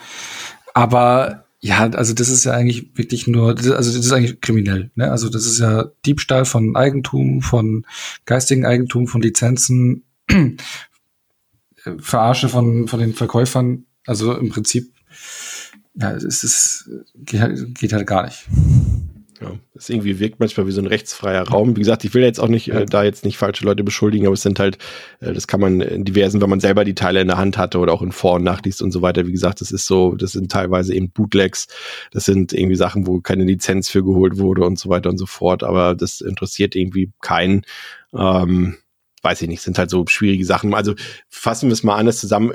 Aber 0.74 1.45
ja, 1.59 1.88
also 1.91 2.14
das 2.14 2.30
ist 2.30 2.43
ja 2.43 2.53
eigentlich 2.53 2.98
wirklich 2.98 3.27
nur, 3.27 3.50
also 3.50 3.72
das 3.74 3.88
ist 3.88 4.11
eigentlich 4.11 4.41
kriminell. 4.41 4.90
Ne? 4.95 5.11
Also 5.11 5.30
das 5.30 5.45
ist 5.45 5.59
ja 5.59 5.85
Diebstahl 6.06 6.45
von 6.45 6.75
Eigentum, 6.75 7.41
von 7.41 7.85
geistigen 8.25 8.66
Eigentum, 8.66 9.08
von 9.08 9.22
Lizenzen, 9.22 10.03
Verarsche 12.00 12.50
von, 12.50 12.88
von 12.88 13.00
den 13.00 13.14
Verkäufern. 13.14 13.85
Also 14.08 14.35
im 14.35 14.50
Prinzip, 14.50 14.91
ja, 15.93 16.11
es 16.14 16.43
ist, 16.43 16.90
geht 17.16 17.41
halt, 17.41 17.75
geht 17.75 17.93
halt 17.93 18.08
gar 18.08 18.25
nicht. 18.25 18.48
Ja, 19.41 19.53
das 19.73 19.89
irgendwie 19.89 20.19
wirkt 20.19 20.39
manchmal 20.39 20.67
wie 20.67 20.71
so 20.71 20.81
ein 20.81 20.87
rechtsfreier 20.87 21.47
Raum. 21.47 21.75
Wie 21.75 21.79
gesagt, 21.79 22.05
ich 22.05 22.13
will 22.13 22.21
jetzt 22.21 22.39
auch 22.39 22.47
nicht 22.47 22.69
äh, 22.69 22.85
da 22.85 23.03
jetzt 23.03 23.25
nicht 23.25 23.37
falsche 23.37 23.65
Leute 23.65 23.83
beschuldigen, 23.83 24.27
aber 24.27 24.35
es 24.35 24.43
sind 24.43 24.59
halt, 24.59 24.77
äh, 25.19 25.33
das 25.33 25.47
kann 25.47 25.59
man 25.59 25.81
in 25.81 26.05
diversen, 26.05 26.41
wenn 26.41 26.49
man 26.49 26.59
selber 26.59 26.85
die 26.85 26.93
Teile 26.93 27.21
in 27.21 27.27
der 27.27 27.37
Hand 27.37 27.57
hatte 27.57 27.79
oder 27.79 27.91
auch 27.91 28.03
in 28.03 28.11
Vor- 28.11 28.35
und 28.35 28.43
Nachliest 28.43 28.83
und 28.83 28.91
so 28.91 29.01
weiter. 29.01 29.25
Wie 29.25 29.31
gesagt, 29.31 29.59
das 29.59 29.71
ist 29.71 29.87
so, 29.87 30.15
das 30.15 30.33
sind 30.33 30.51
teilweise 30.51 30.93
eben 30.93 31.09
Bootlegs, 31.09 31.67
das 32.11 32.25
sind 32.25 32.53
irgendwie 32.53 32.75
Sachen, 32.75 33.07
wo 33.07 33.19
keine 33.19 33.43
Lizenz 33.43 33.89
für 33.89 34.03
geholt 34.03 34.37
wurde 34.37 34.63
und 34.63 34.77
so 34.77 34.89
weiter 34.89 35.09
und 35.09 35.17
so 35.17 35.25
fort. 35.25 35.63
Aber 35.63 35.95
das 35.95 36.21
interessiert 36.21 36.75
irgendwie 36.75 37.11
keinen. 37.21 37.63
Ähm, 38.13 38.77
weiß 39.23 39.41
ich 39.41 39.47
nicht, 39.47 39.61
sind 39.61 39.77
halt 39.77 39.89
so 39.89 40.05
schwierige 40.07 40.45
Sachen. 40.45 40.73
Also 40.73 40.93
fassen 41.29 41.69
wir 41.69 41.73
es 41.73 41.83
mal 41.83 41.95
anders 41.95 42.19
zusammen 42.19 42.53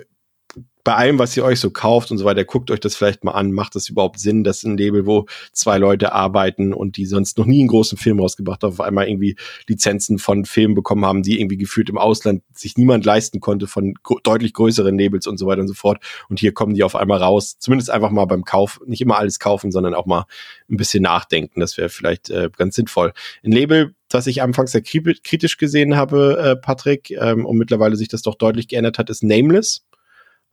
bei 0.87 0.95
allem, 0.95 1.19
was 1.19 1.37
ihr 1.37 1.43
euch 1.43 1.59
so 1.59 1.71
kauft 1.71 2.13
und 2.13 2.19
so 2.19 2.25
weiter, 2.25 2.45
guckt 2.45 2.71
euch 2.71 2.79
das 2.79 2.95
vielleicht 2.95 3.25
mal 3.25 3.33
an. 3.33 3.51
Macht 3.51 3.75
das 3.75 3.89
überhaupt 3.89 4.21
Sinn, 4.21 4.45
dass 4.45 4.63
ein 4.63 4.77
Label, 4.77 5.05
wo 5.05 5.27
zwei 5.51 5.79
Leute 5.79 6.13
arbeiten 6.13 6.73
und 6.73 6.97
die 6.97 7.07
sonst 7.07 7.39
noch 7.39 7.47
nie 7.47 7.59
einen 7.59 7.67
großen 7.67 7.99
Film 7.99 8.21
rausgebracht 8.21 8.63
haben, 8.63 8.71
auf 8.71 8.81
einmal 8.81 9.09
irgendwie 9.09 9.35
Lizenzen 9.67 10.21
von 10.21 10.45
Filmen 10.45 10.77
bekommen 10.77 11.05
haben, 11.05 11.25
die 11.25 11.41
irgendwie 11.41 11.57
gefühlt 11.57 11.89
im 11.89 11.99
Ausland 11.99 12.45
sich 12.55 12.77
niemand 12.77 13.05
leisten 13.05 13.41
konnte 13.41 13.67
von 13.67 13.95
deutlich 14.23 14.53
größeren 14.53 14.97
Labels 14.97 15.27
und 15.27 15.39
so 15.39 15.49
weiter 15.49 15.63
und 15.63 15.67
so 15.67 15.75
fort. 15.75 15.99
Und 16.29 16.39
hier 16.39 16.53
kommen 16.53 16.75
die 16.75 16.85
auf 16.85 16.95
einmal 16.95 17.19
raus. 17.19 17.57
Zumindest 17.59 17.91
einfach 17.91 18.11
mal 18.11 18.27
beim 18.27 18.45
Kauf, 18.45 18.79
nicht 18.87 19.01
immer 19.01 19.19
alles 19.19 19.41
kaufen, 19.41 19.73
sondern 19.73 19.93
auch 19.93 20.07
mal 20.07 20.27
ein 20.71 20.77
bisschen 20.77 21.03
nachdenken. 21.03 21.59
Das 21.59 21.77
wäre 21.77 21.89
vielleicht 21.89 22.31
äh, 22.31 22.49
ganz 22.57 22.77
sinnvoll. 22.77 23.13
Ein 23.43 23.51
Label, 23.51 23.97
das 24.09 24.29
ich 24.29 24.41
anfangs 24.41 24.71
sehr 24.71 24.83
kritisch 24.83 25.57
gesehen 25.57 25.97
habe, 25.97 26.39
äh, 26.39 26.55
Patrick, 26.55 27.11
ähm, 27.11 27.45
und 27.45 27.57
mittlerweile 27.57 27.97
sich 27.97 28.07
das 28.07 28.23
doch 28.23 28.37
deutlich 28.37 28.69
geändert 28.69 28.99
hat, 28.99 29.11
ist 29.11 29.25
Nameless 29.25 29.83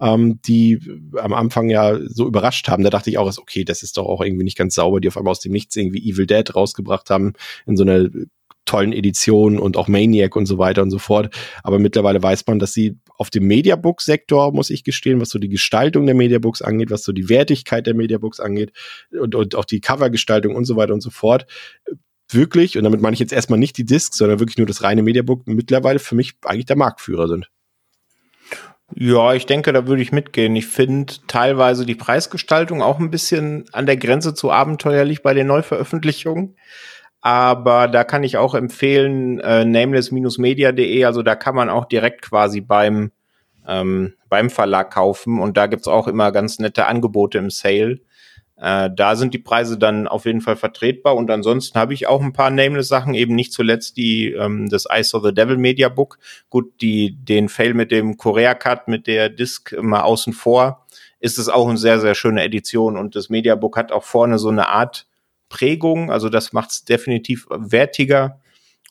ähm, 0.01 0.39
die 0.45 0.79
am 1.17 1.33
Anfang 1.33 1.69
ja 1.69 1.99
so 2.07 2.27
überrascht 2.27 2.67
haben. 2.67 2.83
Da 2.83 2.89
dachte 2.89 3.09
ich 3.09 3.17
auch, 3.17 3.31
okay, 3.37 3.63
das 3.63 3.83
ist 3.83 3.97
doch 3.97 4.05
auch 4.05 4.21
irgendwie 4.21 4.43
nicht 4.43 4.57
ganz 4.57 4.75
sauber, 4.75 4.99
die 4.99 5.07
auf 5.07 5.17
einmal 5.17 5.31
aus 5.31 5.39
dem 5.39 5.51
Nichts 5.51 5.75
irgendwie 5.75 6.09
Evil 6.09 6.25
Dead 6.25 6.55
rausgebracht 6.55 7.09
haben 7.09 7.33
in 7.65 7.77
so 7.77 7.83
einer 7.83 8.09
tollen 8.65 8.93
Edition 8.93 9.59
und 9.59 9.77
auch 9.77 9.87
Maniac 9.87 10.35
und 10.35 10.45
so 10.45 10.57
weiter 10.57 10.81
und 10.81 10.91
so 10.91 10.99
fort. 10.99 11.35
Aber 11.63 11.79
mittlerweile 11.79 12.23
weiß 12.23 12.47
man, 12.47 12.59
dass 12.59 12.73
sie 12.73 12.97
auf 13.17 13.29
dem 13.29 13.45
Mediabook-Sektor, 13.47 14.53
muss 14.53 14.69
ich 14.69 14.83
gestehen, 14.83 15.19
was 15.19 15.29
so 15.29 15.39
die 15.39 15.49
Gestaltung 15.49 16.05
der 16.05 16.15
Mediabooks 16.15 16.61
angeht, 16.61 16.89
was 16.89 17.03
so 17.03 17.11
die 17.11 17.29
Wertigkeit 17.29 17.85
der 17.85 17.93
Mediabooks 17.93 18.39
angeht 18.39 18.71
und, 19.11 19.35
und 19.35 19.55
auch 19.55 19.65
die 19.65 19.81
Covergestaltung 19.81 20.55
und 20.55 20.65
so 20.65 20.75
weiter 20.75 20.93
und 20.93 21.01
so 21.01 21.09
fort, 21.09 21.45
wirklich, 22.29 22.77
und 22.77 22.83
damit 22.83 23.01
meine 23.01 23.13
ich 23.13 23.19
jetzt 23.19 23.33
erstmal 23.33 23.59
nicht 23.59 23.77
die 23.77 23.85
Discs, 23.85 24.17
sondern 24.17 24.39
wirklich 24.39 24.57
nur 24.57 24.67
das 24.67 24.81
reine 24.81 25.03
Mediabook, 25.03 25.45
mittlerweile 25.45 25.99
für 25.99 26.15
mich 26.15 26.33
eigentlich 26.43 26.65
der 26.65 26.77
Marktführer 26.77 27.27
sind. 27.27 27.49
Ja, 28.95 29.33
ich 29.33 29.45
denke, 29.45 29.73
da 29.73 29.87
würde 29.87 30.01
ich 30.01 30.11
mitgehen. 30.11 30.55
Ich 30.55 30.67
finde 30.67 31.13
teilweise 31.27 31.85
die 31.85 31.95
Preisgestaltung 31.95 32.81
auch 32.81 32.99
ein 32.99 33.09
bisschen 33.09 33.65
an 33.71 33.85
der 33.85 33.97
Grenze 33.97 34.33
zu 34.33 34.51
abenteuerlich 34.51 35.23
bei 35.23 35.33
den 35.33 35.47
Neuveröffentlichungen. 35.47 36.55
Aber 37.21 37.87
da 37.87 38.03
kann 38.03 38.23
ich 38.23 38.37
auch 38.37 38.53
empfehlen, 38.53 39.39
äh, 39.39 39.63
nameless-media.de, 39.65 41.05
also 41.05 41.23
da 41.23 41.35
kann 41.35 41.55
man 41.55 41.69
auch 41.69 41.85
direkt 41.85 42.21
quasi 42.21 42.59
beim, 42.59 43.11
ähm, 43.65 44.13
beim 44.27 44.49
Verlag 44.49 44.91
kaufen 44.91 45.39
und 45.39 45.55
da 45.55 45.67
gibt's 45.67 45.87
auch 45.87 46.07
immer 46.09 46.33
ganz 46.33 46.59
nette 46.59 46.85
Angebote 46.85 47.37
im 47.37 47.49
Sale. 47.49 47.99
Äh, 48.63 48.89
da 48.95 49.17
sind 49.17 49.33
die 49.33 49.39
Preise 49.39 49.77
dann 49.77 50.07
auf 50.07 50.23
jeden 50.23 50.39
Fall 50.39 50.55
vertretbar. 50.55 51.17
Und 51.17 51.29
ansonsten 51.29 51.77
habe 51.77 51.93
ich 51.93 52.07
auch 52.07 52.21
ein 52.21 52.31
paar 52.31 52.49
Nameless-Sachen, 52.49 53.13
eben 53.13 53.35
nicht 53.35 53.51
zuletzt 53.51 53.97
die 53.97 54.31
ähm, 54.31 54.69
das 54.69 54.87
Ice 54.89 55.17
of 55.17 55.25
the 55.25 55.33
Devil 55.33 55.57
Media 55.57 55.89
Book. 55.89 56.17
Gut, 56.49 56.79
die 56.79 57.13
den 57.13 57.49
Fail 57.49 57.73
mit 57.73 57.91
dem 57.91 58.15
Korea 58.15 58.55
Cut 58.55 58.87
mit 58.87 59.05
der 59.05 59.27
Disc 59.27 59.75
mal 59.81 60.03
außen 60.03 60.31
vor, 60.31 60.87
ist 61.19 61.37
es 61.37 61.49
auch 61.49 61.67
eine 61.67 61.77
sehr 61.77 61.99
sehr 61.99 62.15
schöne 62.15 62.41
Edition. 62.41 62.95
Und 62.95 63.17
das 63.17 63.29
Media 63.29 63.55
Book 63.55 63.75
hat 63.75 63.91
auch 63.91 64.05
vorne 64.05 64.39
so 64.39 64.47
eine 64.47 64.69
Art 64.69 65.07
Prägung, 65.49 66.09
also 66.09 66.29
das 66.29 66.53
macht 66.53 66.71
es 66.71 66.85
definitiv 66.85 67.45
wertiger 67.49 68.39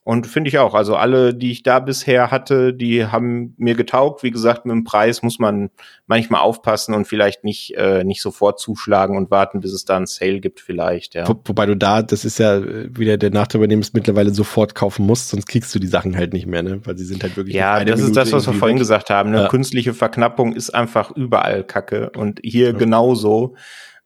und 0.05 0.27
finde 0.27 0.49
ich 0.49 0.59
auch. 0.59 0.75
Also 0.75 0.97
alle, 0.97 1.33
die 1.33 1.53
ich 1.53 1.63
da 1.63 1.79
bisher 1.79 2.33
hatte, 2.33 2.75
die 2.75 3.07
haben 3.07 3.55
mir 3.57 3.77
getaugt. 3.77 4.25
Wie 4.25 4.33
gesagt, 4.33 4.67
mit 4.67 4.75
dem 4.75 4.83
Preis 4.83 5.23
muss 5.23 5.39
man 5.39 5.71
manchmal 6.09 6.41
aufpassen 6.41 6.93
und 6.95 7.07
vielleicht 7.07 7.45
nicht, 7.45 7.77
äh, 7.77 8.03
nicht 8.03 8.21
sofort 8.21 8.59
zuschlagen 8.59 9.17
und 9.17 9.31
warten, 9.31 9.61
bis 9.61 9.73
es 9.73 9.85
da 9.85 9.97
ein 9.97 10.07
Sale 10.07 10.41
gibt 10.41 10.61
vielleicht. 10.61 11.15
Ja. 11.15 11.29
Wo, 11.29 11.35
wobei 11.45 11.67
du 11.67 11.77
da, 11.77 12.03
das 12.03 12.25
ist 12.25 12.41
ja 12.41 12.61
wieder 12.65 13.17
der 13.17 13.31
Nachteil, 13.31 13.61
bei 13.61 13.69
dem 13.69 13.79
es 13.79 13.93
mittlerweile 13.93 14.35
sofort 14.35 14.75
kaufen 14.75 15.07
musst, 15.07 15.29
sonst 15.29 15.47
kriegst 15.47 15.73
du 15.73 15.79
die 15.79 15.87
Sachen 15.87 16.17
halt 16.17 16.33
nicht 16.33 16.47
mehr, 16.47 16.65
ne? 16.65 16.81
Weil 16.85 16.99
sie 16.99 17.05
sind 17.05 17.23
halt 17.23 17.37
wirklich. 17.37 17.55
Ja, 17.55 17.85
das 17.85 18.01
Minute 18.01 18.07
ist 18.07 18.17
das, 18.17 18.33
was 18.33 18.47
wir 18.49 18.55
vorhin 18.55 18.79
gesagt 18.79 19.09
haben. 19.09 19.31
Ne? 19.31 19.43
Ja. 19.43 19.49
Künstliche 19.49 19.95
Verknappung 19.95 20.53
ist 20.53 20.71
einfach 20.71 21.13
überall 21.13 21.63
Kacke 21.63 22.11
und 22.17 22.41
hier 22.43 22.73
ja. 22.73 22.73
genauso. 22.73 23.55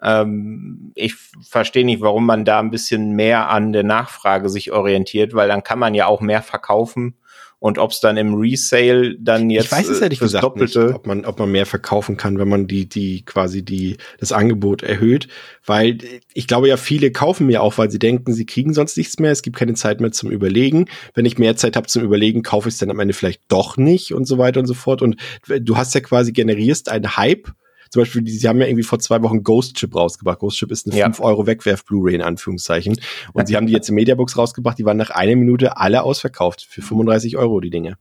Ähm, 0.07 0.93
ich 0.95 1.17
verstehe 1.43 1.85
nicht, 1.85 2.01
warum 2.01 2.25
man 2.27 2.45
da 2.45 2.61
ein 2.61 2.71
bisschen 2.71 3.11
mehr 3.17 3.51
an 3.51 3.73
der 3.73 3.83
Nachfrage 3.83 4.49
sich 4.49 4.71
orientiert, 4.71 5.35
weil 5.35 5.49
dann 5.49 5.65
kann 5.65 5.81
man 5.81 5.95
ja 5.95 6.07
auch 6.07 6.21
mehr 6.21 6.43
verkaufen. 6.43 7.17
Und 7.59 7.79
ob 7.79 7.91
es 7.91 8.01
dann 8.01 8.17
im 8.19 8.35
Resale 8.35 9.17
dann 9.19 9.49
jetzt 9.51 9.65
ich 9.65 9.73
weiß 9.73 9.89
es 9.89 10.01
ehrlich 10.01 10.21
gesagt 10.21 10.45
Doppelte 10.45 10.85
nicht, 10.85 10.95
ob 10.95 11.07
man 11.07 11.25
ob 11.25 11.39
man 11.39 11.51
mehr 11.51 11.65
verkaufen 11.65 12.19
kann, 12.19 12.39
wenn 12.39 12.49
man 12.49 12.69
die 12.69 12.87
die 12.87 13.25
quasi 13.25 13.65
die 13.65 13.97
das 14.21 14.31
Angebot 14.31 14.83
erhöht, 14.83 15.27
weil 15.65 15.99
ich 16.35 16.47
glaube 16.47 16.69
ja 16.69 16.77
viele 16.77 17.11
kaufen 17.11 17.47
mir 17.47 17.63
auch, 17.63 17.79
weil 17.79 17.91
sie 17.91 17.99
denken, 17.99 18.35
sie 18.35 18.45
kriegen 18.45 18.75
sonst 18.75 18.99
nichts 18.99 19.19
mehr, 19.19 19.33
es 19.33 19.43
gibt 19.43 19.57
keine 19.57 19.73
Zeit 19.73 20.01
mehr 20.03 20.13
zum 20.13 20.31
Überlegen. 20.31 20.85
Wenn 21.15 21.25
ich 21.25 21.39
mehr 21.39 21.57
Zeit 21.57 21.77
habe 21.77 21.87
zum 21.89 22.05
Überlegen, 22.05 22.43
kaufe 22.43 22.69
ich 22.69 22.75
es 22.75 22.79
dann 22.79 22.91
am 22.91 23.01
Ende 23.01 23.15
vielleicht 23.15 23.41
doch 23.49 23.79
nicht 23.79 24.13
und 24.13 24.27
so 24.27 24.37
weiter 24.37 24.61
und 24.61 24.67
so 24.67 24.75
fort. 24.75 25.01
Und 25.01 25.17
du 25.47 25.77
hast 25.79 25.95
ja 25.95 26.01
quasi 26.01 26.33
generierst 26.33 26.91
einen 26.91 27.17
Hype 27.17 27.49
zum 27.97 28.03
Beispiel, 28.03 28.23
die, 28.23 28.33
sie 28.33 28.47
haben 28.47 28.61
ja 28.61 28.67
irgendwie 28.67 28.83
vor 28.83 28.99
zwei 28.99 29.23
Wochen 29.23 29.43
Ghost 29.43 29.77
Chip 29.77 29.95
rausgebracht. 29.95 30.39
Ghost 30.39 30.59
Chip 30.59 30.71
ist 30.71 30.87
eine 30.87 30.97
ja. 30.97 31.07
5 31.07 31.21
Euro 31.21 31.47
Wegwerf-Blu-ray 31.47 32.15
in 32.15 32.21
Anführungszeichen. 32.21 33.01
Und 33.33 33.49
sie 33.49 33.57
haben 33.57 33.67
die 33.67 33.73
jetzt 33.73 33.89
in 33.89 33.95
Mediabooks 33.95 34.37
rausgebracht, 34.37 34.79
die 34.79 34.85
waren 34.85 34.99
nach 34.99 35.09
einer 35.09 35.35
Minute 35.35 35.79
alle 35.79 36.03
ausverkauft. 36.03 36.67
Für 36.69 36.83
35 36.83 37.39
Euro 37.39 37.59
die 37.61 37.71
Dinge. 37.71 37.97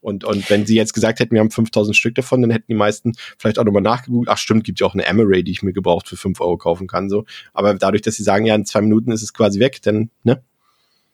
Und, 0.00 0.24
und 0.24 0.48
wenn 0.48 0.66
sie 0.66 0.76
jetzt 0.76 0.94
gesagt 0.94 1.18
hätten, 1.18 1.32
wir 1.32 1.40
haben 1.40 1.50
5000 1.50 1.96
Stück 1.96 2.14
davon, 2.14 2.40
dann 2.42 2.52
hätten 2.52 2.66
die 2.68 2.74
meisten 2.74 3.12
vielleicht 3.38 3.58
auch 3.58 3.64
nochmal 3.64 3.82
nachgegoogelt. 3.82 4.28
Ach 4.28 4.38
stimmt, 4.38 4.62
gibt 4.62 4.78
ja 4.78 4.86
auch 4.86 4.94
eine 4.94 5.06
Amaray, 5.08 5.42
die 5.42 5.50
ich 5.50 5.62
mir 5.62 5.72
gebraucht 5.72 6.08
für 6.08 6.16
5 6.16 6.40
Euro 6.40 6.56
kaufen 6.56 6.86
kann. 6.86 7.10
so. 7.10 7.24
Aber 7.52 7.74
dadurch, 7.74 8.02
dass 8.02 8.14
sie 8.14 8.22
sagen, 8.22 8.46
ja, 8.46 8.54
in 8.54 8.64
zwei 8.64 8.82
Minuten 8.82 9.10
ist 9.10 9.22
es 9.22 9.34
quasi 9.34 9.58
weg, 9.58 9.82
dann, 9.82 10.10
ne? 10.22 10.42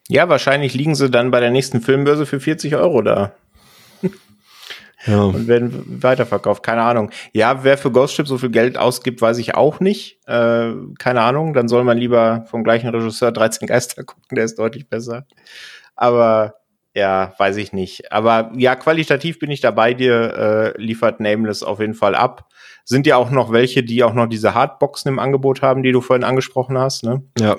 Ja, 0.09 0.29
wahrscheinlich 0.29 0.75
liegen 0.75 0.95
sie 0.95 1.11
dann 1.11 1.31
bei 1.31 1.41
der 1.41 1.51
nächsten 1.51 1.81
Filmbörse 1.81 2.27
für 2.27 2.39
40 2.39 2.77
Euro 2.77 3.01
da 3.01 3.35
ja. 5.07 5.23
und 5.23 5.49
werden 5.49 6.03
weiterverkauft. 6.03 6.63
Keine 6.63 6.83
Ahnung. 6.83 7.11
Ja, 7.33 7.65
wer 7.65 7.79
für 7.79 7.91
Ghost 7.91 8.15
Ship 8.15 8.27
so 8.27 8.39
viel 8.39 8.51
Geld 8.51 8.79
ausgibt, 8.79 9.21
weiß 9.21 9.39
ich 9.39 9.55
auch 9.55 9.81
nicht. 9.81 10.19
Äh, 10.27 10.73
keine 10.99 11.23
Ahnung. 11.23 11.55
Dann 11.55 11.69
soll 11.69 11.85
man 11.85 11.99
lieber 11.99 12.45
vom 12.51 12.65
gleichen 12.65 12.89
Regisseur 12.89 13.33
13 13.33 13.69
Geister 13.69 14.05
gucken, 14.05 14.37
der 14.37 14.45
ist 14.45 14.59
deutlich 14.59 14.89
besser. 14.89 15.27
Aber 15.95 16.55
ja, 16.95 17.35
weiß 17.37 17.59
ich 17.59 17.75
nicht. 17.75 18.11
Aber 18.11 18.51
ja, 18.57 18.75
qualitativ 18.75 19.39
bin 19.39 19.51
ich 19.51 19.61
da 19.61 19.71
bei 19.71 19.93
dir, 19.93 20.75
äh, 20.77 20.81
liefert 20.81 21.21
Nameless 21.21 21.63
auf 21.63 21.79
jeden 21.79 21.95
Fall 21.95 22.15
ab. 22.15 22.49
Sind 22.85 23.07
ja 23.07 23.17
auch 23.17 23.31
noch 23.31 23.53
welche, 23.53 23.83
die 23.83 24.03
auch 24.03 24.15
noch 24.15 24.27
diese 24.27 24.55
Hardboxen 24.55 25.11
im 25.11 25.19
Angebot 25.19 25.61
haben, 25.61 25.83
die 25.83 25.93
du 25.93 26.01
vorhin 26.01 26.25
angesprochen 26.25 26.79
hast, 26.79 27.05
ne? 27.05 27.23
Ja. 27.39 27.57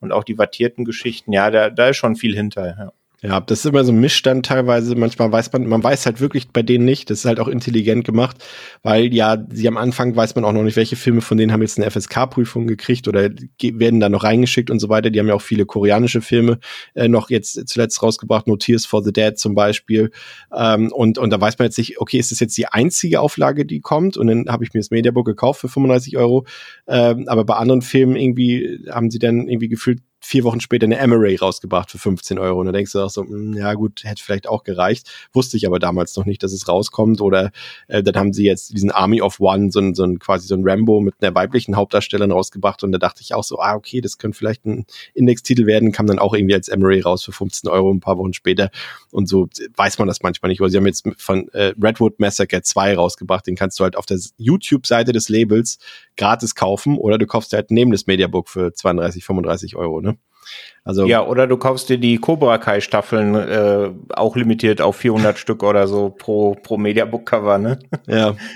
Und 0.00 0.12
auch 0.12 0.24
die 0.24 0.38
wattierten 0.38 0.86
Geschichten, 0.86 1.32
ja, 1.32 1.50
da, 1.50 1.68
da 1.68 1.88
ist 1.88 1.98
schon 1.98 2.16
viel 2.16 2.34
hinter, 2.34 2.66
ja. 2.66 2.92
Ja, 3.24 3.38
das 3.38 3.60
ist 3.60 3.66
immer 3.66 3.84
so 3.84 3.92
ein 3.92 4.00
Missstand 4.00 4.46
teilweise. 4.46 4.96
Manchmal 4.96 5.30
weiß 5.30 5.52
man, 5.52 5.68
man 5.68 5.84
weiß 5.84 6.06
halt 6.06 6.20
wirklich 6.20 6.48
bei 6.48 6.64
denen 6.64 6.84
nicht. 6.84 7.08
Das 7.08 7.20
ist 7.20 7.24
halt 7.24 7.38
auch 7.38 7.46
intelligent 7.46 8.04
gemacht, 8.04 8.44
weil 8.82 9.14
ja, 9.14 9.46
sie 9.48 9.68
am 9.68 9.76
Anfang 9.76 10.16
weiß 10.16 10.34
man 10.34 10.44
auch 10.44 10.52
noch 10.52 10.64
nicht, 10.64 10.74
welche 10.74 10.96
Filme 10.96 11.20
von 11.20 11.38
denen 11.38 11.52
haben 11.52 11.62
jetzt 11.62 11.78
eine 11.78 11.88
FSK-Prüfung 11.88 12.66
gekriegt 12.66 13.06
oder 13.06 13.30
werden 13.62 14.00
da 14.00 14.08
noch 14.08 14.24
reingeschickt 14.24 14.70
und 14.70 14.80
so 14.80 14.88
weiter. 14.88 15.10
Die 15.10 15.20
haben 15.20 15.28
ja 15.28 15.34
auch 15.34 15.42
viele 15.42 15.66
koreanische 15.66 16.20
Filme 16.20 16.58
äh, 16.94 17.06
noch 17.06 17.30
jetzt 17.30 17.68
zuletzt 17.68 18.02
rausgebracht, 18.02 18.48
No 18.48 18.56
Tears 18.56 18.86
for 18.86 19.04
the 19.04 19.12
Dead 19.12 19.38
zum 19.38 19.54
Beispiel. 19.54 20.10
Ähm, 20.52 20.90
und, 20.90 21.16
und 21.18 21.30
da 21.30 21.40
weiß 21.40 21.60
man 21.60 21.66
jetzt 21.66 21.78
nicht, 21.78 22.00
okay, 22.00 22.18
ist 22.18 22.32
das 22.32 22.40
jetzt 22.40 22.58
die 22.58 22.66
einzige 22.66 23.20
Auflage, 23.20 23.64
die 23.64 23.78
kommt? 23.78 24.16
Und 24.16 24.26
dann 24.26 24.46
habe 24.48 24.64
ich 24.64 24.74
mir 24.74 24.80
das 24.80 24.90
Mediabook 24.90 25.26
gekauft 25.26 25.60
für 25.60 25.68
35 25.68 26.16
Euro. 26.16 26.44
Ähm, 26.88 27.28
aber 27.28 27.44
bei 27.44 27.54
anderen 27.54 27.82
Filmen 27.82 28.16
irgendwie 28.16 28.84
haben 28.90 29.12
sie 29.12 29.20
dann 29.20 29.46
irgendwie 29.46 29.68
gefühlt 29.68 30.00
vier 30.24 30.44
Wochen 30.44 30.60
später 30.60 30.84
eine 30.84 30.98
Emery 30.98 31.34
rausgebracht 31.34 31.90
für 31.90 31.98
15 31.98 32.38
Euro. 32.38 32.60
Und 32.60 32.66
da 32.66 32.72
denkst 32.72 32.92
du 32.92 33.00
auch 33.00 33.10
so, 33.10 33.24
mh, 33.24 33.30
hm, 33.30 33.54
ja 33.54 33.74
gut, 33.74 34.04
hätte 34.04 34.22
vielleicht 34.22 34.48
auch 34.48 34.62
gereicht. 34.62 35.10
Wusste 35.32 35.56
ich 35.56 35.66
aber 35.66 35.80
damals 35.80 36.16
noch 36.16 36.24
nicht, 36.24 36.42
dass 36.42 36.52
es 36.52 36.68
rauskommt. 36.68 37.20
Oder 37.20 37.50
äh, 37.88 38.02
dann 38.02 38.14
haben 38.14 38.32
sie 38.32 38.44
jetzt 38.44 38.72
diesen 38.72 38.92
Army 38.92 39.20
of 39.20 39.40
One, 39.40 39.72
so 39.72 39.80
ein, 39.80 39.94
so 39.94 40.04
ein 40.04 40.20
quasi 40.20 40.46
so 40.46 40.54
ein 40.54 40.62
Rambo 40.66 41.00
mit 41.00 41.14
einer 41.20 41.34
weiblichen 41.34 41.76
Hauptdarstellerin 41.76 42.30
rausgebracht. 42.30 42.84
Und 42.84 42.92
da 42.92 42.98
dachte 42.98 43.20
ich 43.20 43.34
auch 43.34 43.42
so, 43.42 43.58
ah, 43.58 43.74
okay, 43.74 44.00
das 44.00 44.16
könnte 44.16 44.38
vielleicht 44.38 44.64
ein 44.64 44.86
Indextitel 45.12 45.66
werden. 45.66 45.90
Kam 45.90 46.06
dann 46.06 46.20
auch 46.20 46.34
irgendwie 46.34 46.54
als 46.54 46.68
Emery 46.68 47.00
raus 47.00 47.24
für 47.24 47.32
15 47.32 47.68
Euro 47.68 47.92
ein 47.92 48.00
paar 48.00 48.16
Wochen 48.16 48.32
später. 48.32 48.70
Und 49.10 49.28
so 49.28 49.48
weiß 49.74 49.98
man 49.98 50.06
das 50.06 50.22
manchmal 50.22 50.50
nicht. 50.50 50.60
Aber 50.60 50.70
sie 50.70 50.76
haben 50.76 50.86
jetzt 50.86 51.06
von 51.18 51.48
äh, 51.48 51.74
Redwood 51.82 52.20
Massacre 52.20 52.62
2 52.62 52.94
rausgebracht. 52.94 53.46
Den 53.46 53.56
kannst 53.56 53.78
du 53.80 53.84
halt 53.84 53.96
auf 53.96 54.06
der 54.06 54.20
YouTube-Seite 54.36 55.12
des 55.12 55.28
Labels 55.28 55.78
gratis 56.16 56.54
kaufen. 56.54 56.96
Oder 56.96 57.18
du 57.18 57.26
kaufst 57.26 57.52
halt 57.52 57.72
neben 57.72 57.90
das 57.90 58.06
Mediabook 58.06 58.48
für 58.48 58.72
32, 58.72 59.24
35 59.24 59.74
Euro. 59.74 60.00
Ne? 60.00 60.11
Also 60.84 61.06
ja, 61.06 61.24
oder 61.24 61.46
du 61.46 61.56
kaufst 61.56 61.88
dir 61.88 61.98
die 61.98 62.18
Cobra 62.18 62.58
Kai 62.58 62.80
Staffeln 62.80 63.34
äh, 63.34 63.90
auch 64.14 64.36
limitiert 64.36 64.80
auf 64.80 64.96
400 64.96 65.38
Stück 65.38 65.62
oder 65.62 65.86
so 65.86 66.10
pro 66.10 66.54
pro 66.54 66.76
Mediabook 66.76 67.26
Cover, 67.26 67.58
ne? 67.58 67.78
Ja. 68.06 68.34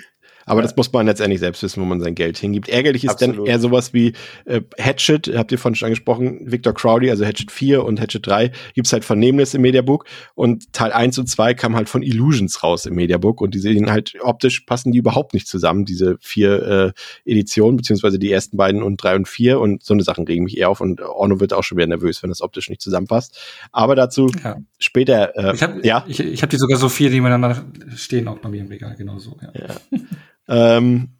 Aber 0.47 0.61
ja. 0.61 0.63
das 0.63 0.77
muss 0.77 0.93
man 0.93 1.07
letztendlich 1.07 1.41
selbst 1.41 1.63
wissen, 1.63 1.83
wo 1.83 1.85
man 1.85 2.01
sein 2.01 2.15
Geld 2.15 2.39
hingibt. 2.39 2.69
Ärgerlich 2.69 3.05
ist 3.05 3.11
Absolut. 3.11 3.39
dann 3.39 3.47
eher 3.47 3.59
sowas 3.59 3.93
wie 3.93 4.13
äh, 4.45 4.63
Hatchet, 4.79 5.31
habt 5.37 5.53
ihr 5.53 5.59
vorhin 5.59 5.75
schon 5.75 5.87
angesprochen, 5.87 6.41
Victor 6.51 6.73
Crowley, 6.73 7.11
also 7.11 7.25
Hatchet 7.25 7.51
4 7.51 7.85
und 7.85 8.01
Hatchet 8.01 8.27
3 8.27 8.53
gibt's 8.75 8.93
halt 8.93 9.05
von 9.05 9.19
Nameless 9.19 9.55
im 9.55 9.63
Mediabook 9.63 10.07
und 10.35 10.73
Teil 10.73 10.93
1 10.93 11.19
und 11.19 11.29
2 11.29 11.55
kam 11.55 11.77
halt 11.77 11.89
von 11.89 12.03
Illusions 12.03 12.63
raus 12.63 12.87
im 12.87 12.95
Mediabook 12.95 13.41
und 13.41 13.55
die 13.55 13.59
sehen 13.59 13.91
halt 13.91 14.15
optisch 14.21 14.61
passen 14.61 14.93
die 14.93 14.99
überhaupt 14.99 15.35
nicht 15.35 15.49
zusammen, 15.49 15.85
diese 15.85 16.17
vier 16.21 16.95
äh, 17.27 17.31
Editionen, 17.31 17.77
beziehungsweise 17.77 18.19
die 18.19 18.31
ersten 18.31 18.57
beiden 18.57 18.83
und 18.83 19.03
drei 19.03 19.17
und 19.17 19.27
vier 19.27 19.61
und 19.61 19.83
so 19.83 19.95
eine 19.95 20.03
Sachen 20.03 20.27
regen 20.27 20.45
mich 20.45 20.57
eher 20.57 20.71
auf 20.71 20.81
und 20.81 21.01
Orno 21.01 21.41
wird 21.41 21.53
auch 21.53 21.65
schon 21.65 21.77
wieder 21.77 21.89
nervös, 21.89 22.23
wenn 22.23 22.31
das 22.31 22.41
optisch 22.41 22.71
nicht 22.71 22.81
zusammenpasst. 22.81 23.39
Aber 23.73 23.97
dazu 23.97 24.31
ja. 24.45 24.57
später, 24.79 25.37
äh, 25.37 25.55
ich 25.55 25.63
hab, 25.63 25.85
ja. 25.85 26.05
Ich, 26.07 26.21
ich 26.21 26.43
habe 26.43 26.51
die 26.51 26.57
sogar 26.57 26.79
so 26.79 26.89
vier, 26.89 27.11
die 27.11 27.21
miteinander 27.21 27.65
stehen 27.97 28.29
auch 28.29 28.39
bei 28.39 28.49
mir 28.49 28.61
im 28.61 28.69
Regal, 28.69 28.95
genau 28.97 29.19
so. 29.19 29.37
Ja. 29.43 29.69
ja. 29.91 29.99
Ähm, 30.49 31.17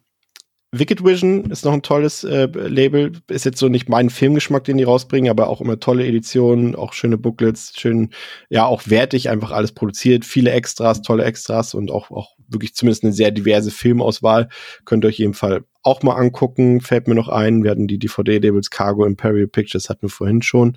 Wicked 0.71 1.03
Vision 1.03 1.49
ist 1.49 1.63
noch 1.63 1.71
ein 1.71 1.81
tolles 1.81 2.25
äh, 2.25 2.45
Label. 2.45 3.13
Ist 3.29 3.45
jetzt 3.45 3.57
so 3.59 3.69
nicht 3.69 3.87
mein 3.87 4.09
Filmgeschmack, 4.09 4.65
den 4.65 4.77
die 4.77 4.83
rausbringen, 4.83 5.29
aber 5.29 5.47
auch 5.47 5.61
immer 5.61 5.79
tolle 5.79 6.05
Editionen, 6.05 6.75
auch 6.75 6.91
schöne 6.93 7.17
Booklets, 7.17 7.73
schön, 7.77 8.09
ja, 8.49 8.65
auch 8.65 8.83
wertig 8.85 9.29
einfach 9.29 9.51
alles 9.51 9.71
produziert, 9.71 10.25
viele 10.25 10.51
Extras, 10.51 11.01
tolle 11.01 11.23
Extras 11.23 11.73
und 11.73 11.89
auch, 11.89 12.11
auch 12.11 12.35
wirklich 12.49 12.75
zumindest 12.75 13.03
eine 13.03 13.13
sehr 13.13 13.31
diverse 13.31 13.71
Filmauswahl. 13.71 14.49
Könnt 14.83 15.05
ihr 15.05 15.07
euch 15.07 15.19
jeden 15.19 15.33
Fall 15.33 15.63
auch 15.87 16.03
mal 16.03 16.15
angucken. 16.15 16.81
Fällt 16.81 17.07
mir 17.07 17.15
noch 17.15 17.29
ein. 17.29 17.63
Wir 17.63 17.71
hatten 17.71 17.87
die 17.87 17.97
DVD-Labels 17.97 18.69
Cargo 18.69 19.05
Imperial 19.05 19.47
Pictures 19.47 19.89
hatten 19.89 20.03
wir 20.03 20.09
vorhin 20.09 20.41
schon. 20.41 20.75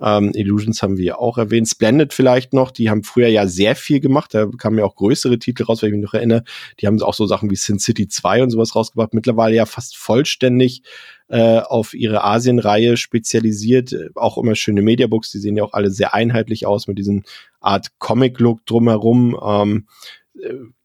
Ähm, 0.00 0.30
Illusions 0.34 0.82
haben 0.82 0.96
wir 0.96 1.18
auch 1.18 1.36
erwähnt. 1.36 1.68
Splendid 1.68 2.12
vielleicht 2.12 2.52
noch. 2.52 2.70
Die 2.70 2.88
haben 2.88 3.02
früher 3.02 3.26
ja 3.26 3.46
sehr 3.48 3.74
viel 3.74 3.98
gemacht. 3.98 4.34
Da 4.34 4.46
kamen 4.46 4.78
ja 4.78 4.84
auch 4.84 4.94
größere 4.94 5.38
Titel 5.38 5.64
raus, 5.64 5.82
wenn 5.82 5.88
ich 5.88 5.96
mich 5.96 6.04
noch 6.04 6.14
erinnere. 6.14 6.44
Die 6.80 6.86
haben 6.86 7.00
auch 7.02 7.14
so 7.14 7.26
Sachen 7.26 7.50
wie 7.50 7.56
Sin 7.56 7.80
City 7.80 8.06
2 8.06 8.44
und 8.44 8.50
sowas 8.50 8.76
rausgebracht. 8.76 9.14
Mittlerweile 9.14 9.56
ja 9.56 9.66
fast 9.66 9.96
vollständig 9.96 10.82
äh, 11.28 11.58
auf 11.58 11.92
ihre 11.92 12.22
Asien-Reihe 12.22 12.96
spezialisiert. 12.96 13.94
Auch 14.14 14.38
immer 14.38 14.54
schöne 14.54 14.82
Mediabooks. 14.82 15.32
Die 15.32 15.38
sehen 15.38 15.56
ja 15.56 15.64
auch 15.64 15.72
alle 15.72 15.90
sehr 15.90 16.14
einheitlich 16.14 16.66
aus 16.66 16.86
mit 16.86 16.98
diesem 16.98 17.24
Art 17.60 17.98
Comic-Look 17.98 18.64
drumherum. 18.64 19.36
Ähm, 19.44 19.86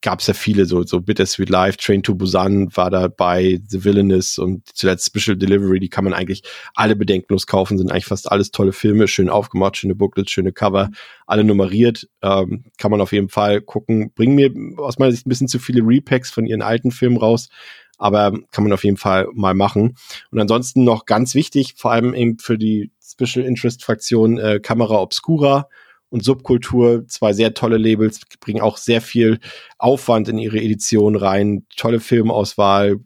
gab 0.02 0.20
es 0.20 0.28
ja 0.28 0.34
viele, 0.34 0.66
so, 0.66 0.84
so 0.84 1.00
Bittersweet 1.00 1.50
Life, 1.50 1.78
Train 1.78 2.04
to 2.04 2.16
Busan 2.16 2.76
war 2.76 2.90
dabei, 2.90 3.60
The 3.68 3.84
Villainous 3.84 4.38
und 4.38 4.68
zuletzt 4.74 5.06
Special 5.06 5.38
Delivery, 5.38 5.80
die 5.80 5.90
kann 5.90 6.04
man 6.04 6.14
eigentlich 6.14 6.44
alle 6.76 6.96
bedenkenlos 6.96 7.48
kaufen, 7.48 7.78
sind 7.78 7.92
eigentlich 7.92 8.06
fast 8.06 8.30
alles 8.32 8.52
tolle 8.52 8.74
Filme, 8.74 9.08
schön 9.08 9.30
aufgemacht, 9.30 9.78
schöne 9.78 9.96
Booklets, 9.96 10.32
schöne 10.32 10.52
Cover, 10.52 10.90
alle 11.26 11.44
nummeriert, 11.44 12.10
ähm, 12.22 12.66
kann 12.78 12.92
man 12.92 13.00
auf 13.00 13.14
jeden 13.14 13.30
Fall 13.30 13.62
gucken. 13.62 14.12
Bringen 14.14 14.36
mir 14.36 14.52
aus 14.78 15.00
meiner 15.00 15.12
Sicht 15.12 15.26
ein 15.26 15.30
bisschen 15.30 15.48
zu 15.48 15.60
viele 15.60 15.82
Repacks 15.82 16.30
von 16.30 16.46
ihren 16.46 16.62
alten 16.62 16.92
Filmen 16.92 17.18
raus, 17.18 17.50
aber 17.98 18.34
kann 18.52 18.64
man 18.64 18.74
auf 18.74 18.84
jeden 18.84 18.98
Fall 18.98 19.28
mal 19.34 19.54
machen. 19.54 19.96
Und 20.30 20.40
ansonsten 20.40 20.84
noch 20.84 21.06
ganz 21.06 21.36
wichtig, 21.36 21.76
vor 21.78 21.92
allem 21.92 22.14
eben 22.14 22.38
für 22.38 22.58
die 22.58 22.92
Special 23.02 23.46
Interest 23.46 23.84
Fraktion 23.84 24.38
äh, 24.38 24.60
Camera 24.62 25.02
Obscura, 25.02 25.70
und 26.10 26.24
Subkultur, 26.24 27.06
zwei 27.08 27.34
sehr 27.34 27.54
tolle 27.54 27.78
Labels, 27.78 28.22
bringen 28.40 28.62
auch 28.62 28.78
sehr 28.78 29.02
viel 29.02 29.40
Aufwand 29.78 30.30
in 30.30 30.38
ihre 30.38 30.58
Edition 30.58 31.16
rein, 31.16 31.66
tolle 31.76 32.00
Filmauswahl, 32.00 33.00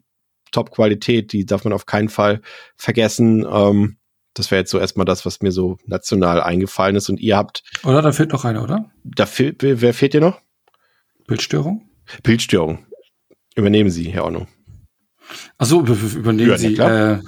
Top-Qualität, 0.52 1.32
die 1.32 1.46
darf 1.46 1.64
man 1.64 1.72
auf 1.72 1.86
keinen 1.86 2.08
Fall 2.08 2.42
vergessen. 2.76 3.46
Ähm, 3.50 3.96
das 4.34 4.50
wäre 4.50 4.60
jetzt 4.60 4.70
so 4.70 4.78
erstmal 4.78 5.04
das, 5.04 5.26
was 5.26 5.40
mir 5.40 5.52
so 5.52 5.78
national 5.86 6.40
eingefallen 6.40 6.96
ist. 6.96 7.08
Und 7.08 7.20
ihr 7.20 7.36
habt. 7.36 7.62
Oder 7.84 8.02
da 8.02 8.12
fehlt 8.12 8.32
noch 8.32 8.44
einer, 8.44 8.62
oder? 8.62 8.90
Da 9.04 9.26
fehlt, 9.26 9.62
wer 9.62 9.94
fehlt 9.94 10.14
dir 10.14 10.20
noch? 10.20 10.40
Bildstörung? 11.26 11.88
Bildstörung. 12.22 12.86
Übernehmen 13.54 13.90
Sie, 13.90 14.10
Herr 14.10 14.24
Orno. 14.24 14.46
Achso, 15.58 15.80
übernehmen 15.80 16.50
ja, 16.50 16.58
Sie. 16.58 16.76
Äh, 16.76 17.20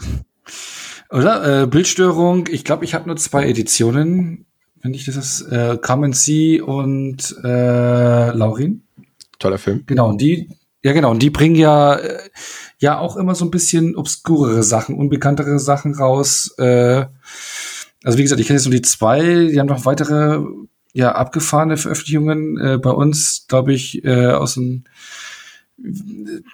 oder? 1.11 1.62
Äh, 1.62 1.67
Bildstörung, 1.67 2.49
ich 2.51 2.65
glaube, 2.65 2.85
ich 2.85 2.94
habe 2.94 3.07
nur 3.07 3.17
zwei 3.17 3.47
Editionen 3.49 4.47
finde 4.84 4.98
ich, 4.98 5.06
das 5.06 5.16
ist 5.16 5.50
äh, 5.50 5.78
Clemency 5.80 6.60
und 6.60 7.34
äh, 7.42 8.32
Laurin. 8.32 8.82
Toller 9.38 9.56
Film. 9.56 9.82
Genau, 9.86 10.10
und 10.10 10.20
die, 10.20 10.50
ja 10.82 10.92
genau, 10.92 11.10
und 11.10 11.22
die 11.22 11.30
bringen 11.30 11.56
ja 11.56 11.94
äh, 11.94 12.18
ja 12.76 12.98
auch 12.98 13.16
immer 13.16 13.34
so 13.34 13.46
ein 13.46 13.50
bisschen 13.50 13.96
obskurere 13.96 14.62
Sachen, 14.62 14.96
unbekanntere 14.96 15.58
Sachen 15.58 15.94
raus. 15.94 16.54
Äh, 16.58 17.06
also 18.04 18.18
wie 18.18 18.22
gesagt, 18.24 18.42
ich 18.42 18.46
kenne 18.46 18.58
jetzt 18.58 18.66
nur 18.66 18.74
die 18.74 18.82
zwei, 18.82 19.48
die 19.50 19.58
haben 19.58 19.68
noch 19.68 19.86
weitere 19.86 20.44
ja 20.92 21.12
abgefahrene 21.12 21.78
Veröffentlichungen 21.78 22.58
äh, 22.58 22.76
bei 22.76 22.90
uns, 22.90 23.46
glaube 23.48 23.72
ich, 23.72 24.04
äh, 24.04 24.32
aus 24.32 24.52
dem 24.52 24.84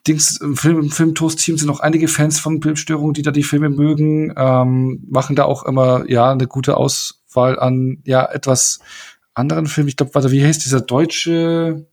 Dings, 0.06 0.36
im 0.40 0.56
Film, 0.56 0.78
im 0.78 0.90
Filmtoast-Team 0.90 1.58
sind 1.58 1.66
noch 1.66 1.80
einige 1.80 2.06
Fans 2.06 2.38
von 2.38 2.60
Bildstörungen, 2.60 3.12
die 3.12 3.22
da 3.22 3.32
die 3.32 3.42
Filme 3.42 3.70
mögen, 3.70 4.32
ähm, 4.36 5.04
machen 5.10 5.34
da 5.34 5.46
auch 5.46 5.64
immer, 5.64 6.08
ja, 6.08 6.30
eine 6.30 6.46
gute 6.46 6.76
Aus, 6.76 7.19
Auswahl 7.30 7.58
an 7.58 7.98
ja 8.04 8.24
etwas 8.30 8.80
anderen 9.34 9.66
Filmen. 9.66 9.88
Ich 9.88 9.96
glaube, 9.96 10.14
warte, 10.14 10.30
wie 10.30 10.44
heißt 10.44 10.64
dieser 10.64 10.80
deutsche? 10.80 11.86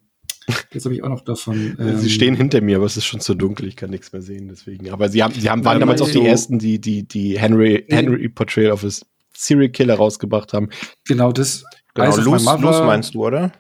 Jetzt 0.72 0.86
habe 0.86 0.96
ich 0.96 1.04
auch 1.04 1.10
noch 1.10 1.22
davon. 1.22 1.76
Ähm, 1.80 1.98
sie 1.98 2.10
stehen 2.10 2.36
hinter 2.36 2.62
mir, 2.62 2.78
aber 2.78 2.86
es 2.86 2.98
ist 2.98 3.06
schon 3.06 3.20
zu 3.20 3.36
dunkel, 3.36 3.68
ich 3.68 3.76
kann 3.76 3.90
nichts 3.90 4.14
mehr 4.14 4.22
sehen, 4.22 4.48
deswegen. 4.48 4.90
Aber 4.92 5.10
sie 5.10 5.22
haben, 5.22 5.34
sie 5.34 5.50
haben 5.50 5.66
waren 5.66 5.80
damals 5.80 6.02
auch 6.02 6.10
die 6.10 6.26
ersten, 6.26 6.58
die 6.58 6.80
die 6.80 7.08
die 7.08 7.38
Henry 7.38 7.86
Henry 7.90 8.30
Portrayal 8.30 8.72
of 8.72 8.84
a 8.84 8.90
Serial 9.34 9.70
Killer 9.70 9.96
rausgebracht 9.96 10.54
haben. 10.54 10.70
Genau 11.06 11.32
das. 11.32 11.64
Genau, 11.94 12.16
Loose, 12.16 12.58
Loose 12.60 12.84
meinst 12.84 13.14
du, 13.14 13.26
oder? 13.26 13.52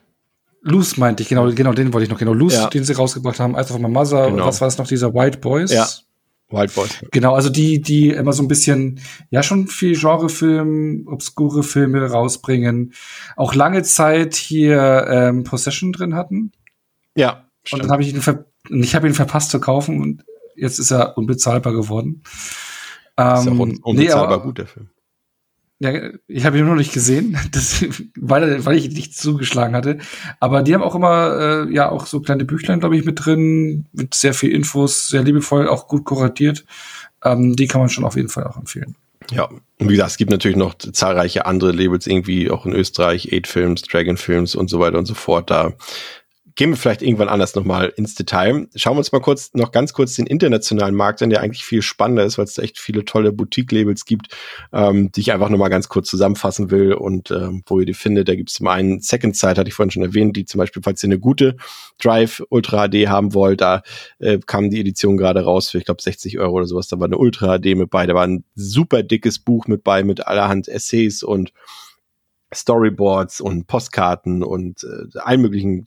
Loose 0.61 0.99
meinte 0.99 1.23
ich, 1.23 1.29
genau, 1.29 1.51
genau, 1.51 1.73
den 1.73 1.93
wollte 1.93 2.05
ich 2.05 2.09
noch, 2.09 2.19
genau. 2.19 2.33
Loose, 2.33 2.55
ja. 2.55 2.67
den 2.67 2.83
sie 2.83 2.93
rausgebracht 2.93 3.39
haben, 3.39 3.55
Eyes 3.55 3.71
of 3.71 3.79
My 3.79 3.89
Mother, 3.89 4.29
genau. 4.29 4.45
was 4.45 4.61
war 4.61 4.67
es 4.67 4.77
noch, 4.77 4.87
dieser 4.87 5.13
White 5.13 5.39
Boys? 5.39 5.71
Ja. 5.71 5.87
Wild 6.49 6.73
Boys. 6.75 7.03
Genau, 7.11 7.35
also 7.35 7.49
die, 7.49 7.81
die 7.81 8.09
immer 8.09 8.33
so 8.33 8.41
ein 8.41 8.47
bisschen, 8.47 9.01
ja, 9.29 9.43
schon 9.43 9.67
viel 9.67 9.99
Genrefilm, 9.99 11.05
obskure 11.07 11.63
Filme 11.63 12.09
rausbringen. 12.09 12.93
Auch 13.35 13.53
lange 13.53 13.83
Zeit 13.83 14.35
hier 14.35 15.05
ähm, 15.09 15.43
Possession 15.43 15.91
drin 15.91 16.15
hatten. 16.15 16.51
Ja. 17.15 17.49
Stimmt. 17.63 17.81
Und 17.81 17.87
dann 17.87 17.91
habe 17.91 18.03
ich 18.03 18.13
ihn, 18.13 18.21
ver 18.21 18.45
ich 18.69 18.95
habe 18.95 19.07
ihn 19.07 19.13
verpasst 19.13 19.51
zu 19.51 19.59
kaufen 19.59 20.01
und 20.01 20.23
jetzt 20.55 20.79
ist 20.79 20.91
er 20.91 21.17
unbezahlbar 21.17 21.73
geworden. 21.73 22.23
Ähm, 23.17 23.37
ist 23.37 23.45
ja 23.45 23.51
un 23.51 23.77
unbezahlbar 23.81 24.37
nee, 24.37 24.43
gut, 24.43 24.57
der 24.57 24.67
Film. 24.67 24.89
Ja, 25.79 25.91
ich 26.27 26.43
habe 26.43 26.57
ihn 26.57 26.65
nur 26.65 26.73
noch 26.73 26.79
nicht 26.79 26.93
gesehen, 26.93 27.37
das, 27.51 27.85
weil, 28.15 28.65
weil 28.65 28.77
ich 28.77 28.89
nicht 28.89 29.15
zugeschlagen 29.15 29.75
hatte. 29.75 29.99
Aber 30.39 30.63
die 30.63 30.73
haben 30.73 30.81
auch 30.81 30.95
immer 30.95 31.67
äh, 31.67 31.73
ja 31.73 31.89
auch 31.89 32.07
so 32.07 32.19
kleine 32.19 32.45
Büchlein, 32.45 32.79
glaube 32.79 32.97
ich, 32.97 33.05
mit 33.05 33.25
drin, 33.25 33.85
mit 33.93 34.15
sehr 34.15 34.33
viel 34.33 34.51
Infos, 34.51 35.07
sehr 35.07 35.23
liebevoll, 35.23 35.67
auch 35.67 35.87
gut 35.87 36.05
kuratiert. 36.05 36.65
Ähm, 37.23 37.55
die 37.55 37.67
kann 37.67 37.81
man 37.81 37.89
schon 37.89 38.05
auf 38.05 38.15
jeden 38.15 38.29
Fall 38.29 38.45
auch 38.45 38.57
empfehlen. 38.57 38.95
Ja, 39.31 39.43
und 39.43 39.89
wie 39.89 39.93
gesagt, 39.93 40.11
es 40.11 40.17
gibt 40.17 40.31
natürlich 40.31 40.57
noch 40.57 40.75
zahlreiche 40.75 41.45
andere 41.45 41.71
Labels, 41.71 42.07
irgendwie 42.07 42.49
auch 42.49 42.65
in 42.65 42.73
Österreich, 42.73 43.31
Eight 43.31 43.47
Films, 43.47 43.81
Dragon 43.81 44.17
Films 44.17 44.55
und 44.55 44.69
so 44.69 44.79
weiter 44.79 44.97
und 44.97 45.05
so 45.05 45.13
fort. 45.13 45.49
Da 45.49 45.73
gehen 46.57 46.71
wir 46.71 46.77
vielleicht 46.77 47.03
irgendwann 47.03 47.29
anders 47.29 47.53
nochmal 47.53 47.93
ins 47.95 48.15
Detail. 48.15 48.67
Schauen 48.75 48.95
wir 48.95 48.99
uns 48.99 49.11
mal 49.11 49.21
kurz, 49.21 49.51
noch 49.53 49.71
ganz 49.71 49.93
kurz 49.93 50.15
den 50.15 50.25
internationalen 50.25 50.95
Markt 50.95 51.21
an, 51.21 51.29
der 51.29 51.41
eigentlich 51.41 51.63
viel 51.63 51.83
spannender 51.83 52.25
ist, 52.25 52.39
weil 52.39 52.45
es 52.45 52.55
da 52.55 52.63
echt 52.63 52.79
viele 52.79 53.05
tolle 53.05 53.31
Boutique-Labels 53.31 54.05
gibt, 54.05 54.35
ähm, 54.73 55.11
die 55.11 55.21
ich 55.21 55.31
einfach 55.31 55.49
nochmal 55.49 55.69
ganz 55.69 55.87
kurz 55.87 56.09
zusammenfassen 56.09 56.71
will 56.71 56.93
und 56.93 57.29
ähm, 57.29 57.61
wo 57.67 57.79
ihr 57.79 57.85
die 57.85 57.93
findet. 57.93 58.27
Da 58.27 58.33
gibt 58.33 58.49
es 58.49 58.55
zum 58.55 58.67
einen 58.67 59.01
Second 59.01 59.37
Sight, 59.37 59.59
hatte 59.59 59.67
ich 59.67 59.75
vorhin 59.75 59.91
schon 59.91 60.01
erwähnt, 60.01 60.35
die 60.35 60.45
zum 60.45 60.57
Beispiel, 60.57 60.81
falls 60.81 61.03
ihr 61.03 61.09
eine 61.09 61.19
gute 61.19 61.57
Drive 61.99 62.41
Ultra 62.49 62.87
HD 62.87 63.07
haben 63.07 63.35
wollt, 63.35 63.61
da 63.61 63.83
äh, 64.17 64.39
kam 64.43 64.71
die 64.71 64.79
Edition 64.79 65.15
gerade 65.15 65.43
raus 65.43 65.69
für, 65.69 65.77
ich 65.77 65.85
glaube, 65.85 66.01
60 66.01 66.39
Euro 66.39 66.53
oder 66.53 66.65
sowas. 66.65 66.87
Da 66.87 66.99
war 66.99 67.05
eine 67.05 67.19
Ultra 67.19 67.59
HD 67.59 67.77
mit 67.77 67.91
bei, 67.91 68.07
da 68.07 68.15
war 68.15 68.25
ein 68.25 68.45
super 68.55 69.03
dickes 69.03 69.37
Buch 69.37 69.67
mit 69.67 69.83
bei, 69.83 70.03
mit 70.03 70.25
allerhand 70.25 70.67
Essays 70.67 71.21
und 71.21 71.53
Storyboards 72.51 73.41
und 73.41 73.67
Postkarten 73.67 74.41
und 74.41 74.83
äh, 74.83 75.19
allen 75.19 75.41
möglichen 75.41 75.85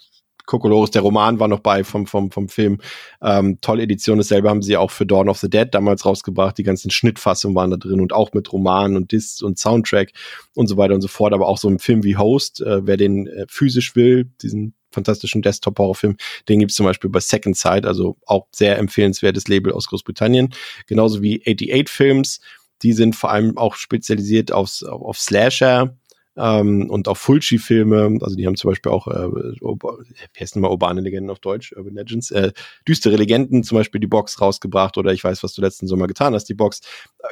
Kokolores, 0.51 0.91
der 0.91 1.03
Roman 1.03 1.39
war 1.39 1.47
noch 1.47 1.61
bei 1.61 1.85
vom, 1.85 2.07
vom, 2.07 2.33
vom 2.33 2.49
Film. 2.49 2.79
Ähm, 3.23 3.59
tolle 3.61 3.85
Edition. 3.85 4.19
Dasselbe 4.19 4.51
haben 4.51 4.63
sie 4.63 4.77
auch 4.77 4.91
für 4.91 5.07
Dawn 5.07 5.29
of 5.29 5.39
the 5.39 5.49
Dead 5.49 5.69
damals 5.71 6.05
rausgebracht. 6.05 6.59
Die 6.59 6.65
ganzen 6.65 6.91
Schnittfassungen 6.91 7.55
waren 7.55 7.71
da 7.71 7.77
drin 7.77 8.01
und 8.01 8.13
auch 8.13 8.33
mit 8.33 8.53
Roman 8.53 8.97
und 8.97 9.13
Discs 9.13 9.43
und 9.43 9.61
Soundtrack 9.61 10.11
und 10.57 10.67
so 10.67 10.77
weiter 10.77 10.95
und 10.95 11.03
so 11.03 11.09
fort. 11.09 11.33
Aber 11.33 11.47
auch 11.47 11.57
so 11.57 11.69
ein 11.69 11.79
Film 11.79 12.03
wie 12.03 12.17
Host, 12.17 12.61
äh, 12.63 12.85
wer 12.85 12.97
den 12.97 13.29
äh, 13.29 13.47
physisch 13.49 13.95
will, 13.95 14.29
diesen 14.43 14.75
fantastischen 14.91 15.41
Desktop-Horrorfilm, 15.41 16.17
den 16.49 16.59
gibt's 16.59 16.75
zum 16.75 16.85
Beispiel 16.85 17.11
bei 17.11 17.21
Second 17.21 17.57
Sight, 17.57 17.87
also 17.87 18.17
auch 18.27 18.49
sehr 18.53 18.77
empfehlenswertes 18.77 19.47
Label 19.47 19.73
aus 19.73 19.87
Großbritannien. 19.87 20.53
Genauso 20.89 21.23
wie 21.23 21.41
88 21.43 21.89
Films. 21.89 22.41
Die 22.83 22.93
sind 22.93 23.15
vor 23.15 23.31
allem 23.31 23.57
auch 23.57 23.77
spezialisiert 23.77 24.51
aufs, 24.51 24.83
auf 24.83 25.19
Slasher, 25.19 25.97
ähm, 26.37 26.89
und 26.89 27.09
auch 27.09 27.17
Fulci-Filme, 27.17 28.19
also 28.21 28.37
die 28.37 28.47
haben 28.47 28.57
zum 28.57 28.71
Beispiel 28.71 28.93
auch, 28.93 29.09
äh, 29.09 29.29
wie 29.33 30.41
heißt 30.41 30.55
denn 30.55 30.63
mal 30.63 30.71
urbane 30.71 31.01
Legenden 31.01 31.31
auf 31.31 31.41
Deutsch, 31.41 31.73
Urban 31.77 31.95
Legends, 31.95 32.31
äh, 32.31 32.53
düstere 32.87 33.17
Legenden 33.17 33.65
zum 33.65 33.77
Beispiel 33.79 34.01
die 34.01 34.07
Box 34.07 34.41
rausgebracht 34.41 34.97
oder 34.97 35.13
ich 35.13 35.25
weiß, 35.25 35.43
was 35.43 35.55
du 35.55 35.61
letzten 35.61 35.89
Sommer 35.89 36.07
getan 36.07 36.35
hast, 36.35 36.45
die 36.45 36.55
Box. 36.55 36.81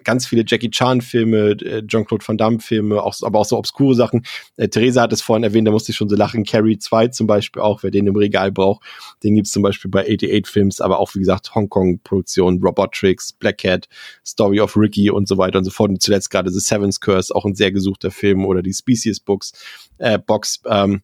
Ganz 0.04 0.26
viele 0.26 0.44
Jackie 0.46 0.70
Chan-Filme, 0.70 1.50
äh, 1.62 1.86
Jean-Claude 1.86 2.26
Van 2.26 2.36
Damme-Filme, 2.36 3.02
auch, 3.02 3.14
aber 3.22 3.38
auch 3.38 3.44
so 3.44 3.56
obskure 3.56 3.94
Sachen. 3.94 4.24
Äh, 4.56 4.68
Theresa 4.68 5.02
hat 5.02 5.12
es 5.12 5.22
vorhin 5.22 5.44
erwähnt, 5.44 5.68
da 5.68 5.72
musste 5.72 5.92
ich 5.92 5.96
schon 5.96 6.08
so 6.08 6.16
lachen. 6.16 6.44
Carrie 6.44 6.78
2 6.78 7.08
zum 7.08 7.26
Beispiel 7.26 7.62
auch, 7.62 7.82
wer 7.84 7.90
den 7.90 8.06
im 8.08 8.16
Regal 8.16 8.50
braucht, 8.50 8.84
den 9.22 9.36
gibt's 9.36 9.52
zum 9.52 9.62
Beispiel 9.62 9.90
bei 9.90 10.02
88 10.02 10.46
Films, 10.46 10.80
aber 10.80 10.98
auch 10.98 11.14
wie 11.14 11.20
gesagt 11.20 11.54
Hongkong-Produktion, 11.54 12.60
Robotrix, 12.62 13.32
Black 13.32 13.58
Cat, 13.58 13.88
Story 14.26 14.60
of 14.60 14.76
Ricky 14.76 15.10
und 15.10 15.28
so 15.28 15.38
weiter 15.38 15.58
und 15.58 15.64
so 15.64 15.70
fort. 15.70 15.90
Und 15.90 16.02
zuletzt 16.02 16.30
gerade 16.30 16.50
The 16.50 16.60
Seven's 16.60 17.00
Curse, 17.00 17.34
auch 17.34 17.44
ein 17.44 17.54
sehr 17.54 17.70
gesuchter 17.70 18.10
Film 18.10 18.44
oder 18.44 18.62
die 18.62 18.72
Species 18.88 19.20
Books, 19.20 19.52
äh, 19.98 20.18
Box. 20.18 20.60
Ähm, 20.66 21.02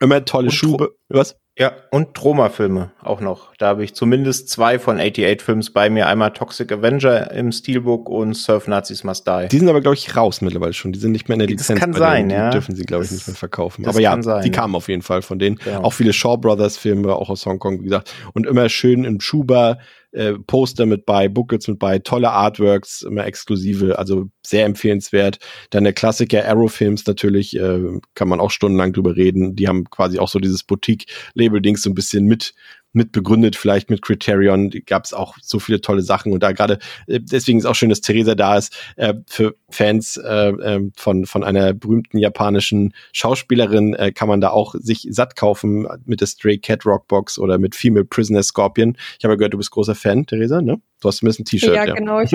immer 0.00 0.24
tolle 0.24 0.46
und 0.46 0.52
Schuhe. 0.52 0.90
Was? 1.08 1.36
Ja, 1.58 1.72
und 1.90 2.14
Troma-Filme 2.14 2.92
auch 3.02 3.20
noch. 3.20 3.54
Da 3.56 3.66
habe 3.66 3.84
ich 3.84 3.94
zumindest 3.94 4.48
zwei 4.48 4.78
von 4.78 4.98
88 4.98 5.42
Films 5.42 5.70
bei 5.72 5.90
mir. 5.90 6.06
Einmal 6.06 6.32
Toxic 6.32 6.72
Avenger 6.72 7.32
im 7.32 7.52
Steelbook 7.52 8.08
und 8.08 8.32
Surf 8.32 8.66
Nazis 8.66 9.04
Must 9.04 9.26
Die. 9.26 9.48
Die 9.50 9.58
sind 9.58 9.68
aber, 9.68 9.82
glaube 9.82 9.96
ich, 9.96 10.16
raus 10.16 10.40
mittlerweile 10.40 10.72
schon. 10.72 10.92
Die 10.92 10.98
sind 10.98 11.12
nicht 11.12 11.28
mehr 11.28 11.34
in 11.34 11.40
der 11.40 11.48
Lizenz. 11.48 11.68
Das 11.68 11.78
kann 11.78 11.92
sein, 11.92 12.30
ja. 12.30 12.48
Die 12.48 12.54
dürfen 12.54 12.74
sie, 12.74 12.84
glaube 12.84 13.04
ich, 13.04 13.10
nicht 13.10 13.26
mehr 13.26 13.36
verkaufen. 13.36 13.84
Aber 13.86 14.00
ja, 14.00 14.22
sein, 14.22 14.42
die 14.42 14.50
kamen 14.50 14.74
auf 14.74 14.88
jeden 14.88 15.02
Fall 15.02 15.20
von 15.20 15.38
denen. 15.38 15.58
Ja. 15.66 15.80
Auch 15.80 15.92
viele 15.92 16.14
Shaw 16.14 16.38
Brothers 16.38 16.78
Filme, 16.78 17.14
auch 17.14 17.28
aus 17.28 17.44
Hongkong, 17.44 17.80
wie 17.80 17.84
gesagt. 17.84 18.14
Und 18.32 18.46
immer 18.46 18.70
schön 18.70 19.04
im 19.04 19.20
Schuber 19.20 19.78
äh, 20.12 20.34
Poster 20.46 20.86
mit 20.86 21.06
bei, 21.06 21.28
Booklets 21.28 21.68
mit 21.68 21.78
bei, 21.78 21.98
tolle 21.98 22.30
Artworks, 22.30 23.02
immer 23.02 23.26
exklusive, 23.26 23.98
also 23.98 24.26
sehr 24.44 24.64
empfehlenswert. 24.64 25.38
Dann 25.70 25.84
der 25.84 25.92
Klassiker 25.92 26.46
Arrow 26.46 26.72
Films 26.72 27.06
natürlich, 27.06 27.56
äh, 27.56 28.00
kann 28.14 28.28
man 28.28 28.40
auch 28.40 28.50
stundenlang 28.50 28.92
drüber 28.92 29.16
reden. 29.16 29.56
Die 29.56 29.68
haben 29.68 29.84
quasi 29.84 30.18
auch 30.18 30.28
so 30.28 30.38
dieses 30.38 30.64
Boutique-Label-Dings 30.64 31.82
so 31.82 31.90
ein 31.90 31.94
bisschen 31.94 32.26
mit 32.26 32.54
mit 32.92 33.12
begründet, 33.12 33.56
vielleicht 33.56 33.90
mit 33.90 34.02
Criterion, 34.02 34.70
gab 34.86 35.04
es 35.04 35.12
auch 35.12 35.36
so 35.42 35.58
viele 35.58 35.80
tolle 35.80 36.02
Sachen 36.02 36.32
und 36.32 36.42
da 36.42 36.52
gerade, 36.52 36.78
äh, 37.06 37.20
deswegen 37.20 37.58
ist 37.58 37.66
auch 37.66 37.74
schön, 37.74 37.88
dass 37.88 38.00
Theresa 38.00 38.34
da 38.34 38.56
ist, 38.56 38.76
äh, 38.96 39.14
für 39.26 39.54
Fans 39.70 40.16
äh, 40.16 40.50
äh, 40.50 40.90
von, 40.96 41.26
von 41.26 41.44
einer 41.44 41.72
berühmten 41.72 42.18
japanischen 42.18 42.94
Schauspielerin 43.12 43.94
äh, 43.94 44.12
kann 44.12 44.28
man 44.28 44.40
da 44.40 44.50
auch 44.50 44.74
sich 44.78 45.06
satt 45.10 45.36
kaufen 45.36 45.86
mit 46.04 46.20
der 46.20 46.26
Stray 46.26 46.58
Cat 46.58 46.84
Rockbox 46.84 47.38
oder 47.38 47.58
mit 47.58 47.74
Female 47.74 48.04
Prisoner 48.04 48.42
Scorpion. 48.42 48.96
Ich 49.18 49.24
habe 49.24 49.36
gehört, 49.36 49.54
du 49.54 49.58
bist 49.58 49.70
großer 49.70 49.94
Fan, 49.94 50.26
Theresa, 50.26 50.60
ne? 50.60 50.80
Du 51.00 51.08
hast 51.08 51.18
zumindest 51.18 51.40
ein 51.40 51.44
T-Shirt. 51.44 51.74
Ja, 51.74 51.84
ja, 51.84 51.94
genau. 51.94 52.20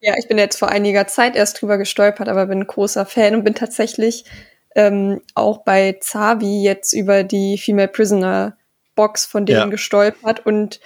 Ich, 0.00 0.06
ja, 0.06 0.14
ich 0.16 0.28
bin 0.28 0.38
jetzt 0.38 0.56
vor 0.56 0.68
einiger 0.68 1.08
Zeit 1.08 1.34
erst 1.34 1.60
drüber 1.60 1.76
gestolpert, 1.76 2.28
aber 2.28 2.46
bin 2.46 2.64
großer 2.64 3.04
Fan 3.04 3.34
und 3.34 3.42
bin 3.42 3.56
tatsächlich 3.56 4.24
ähm, 4.76 5.22
auch 5.34 5.64
bei 5.64 5.96
Zavi 6.00 6.62
jetzt 6.62 6.92
über 6.92 7.24
die 7.24 7.58
Female 7.58 7.88
Prisoner 7.88 8.57
Box 8.98 9.24
von 9.24 9.46
denen 9.46 9.58
ja. 9.58 9.66
gestolpert 9.66 10.44
und 10.44 10.80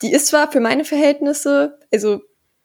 die 0.00 0.10
ist 0.10 0.28
zwar 0.28 0.50
für 0.50 0.60
meine 0.60 0.86
Verhältnisse, 0.86 1.78
also 1.92 2.22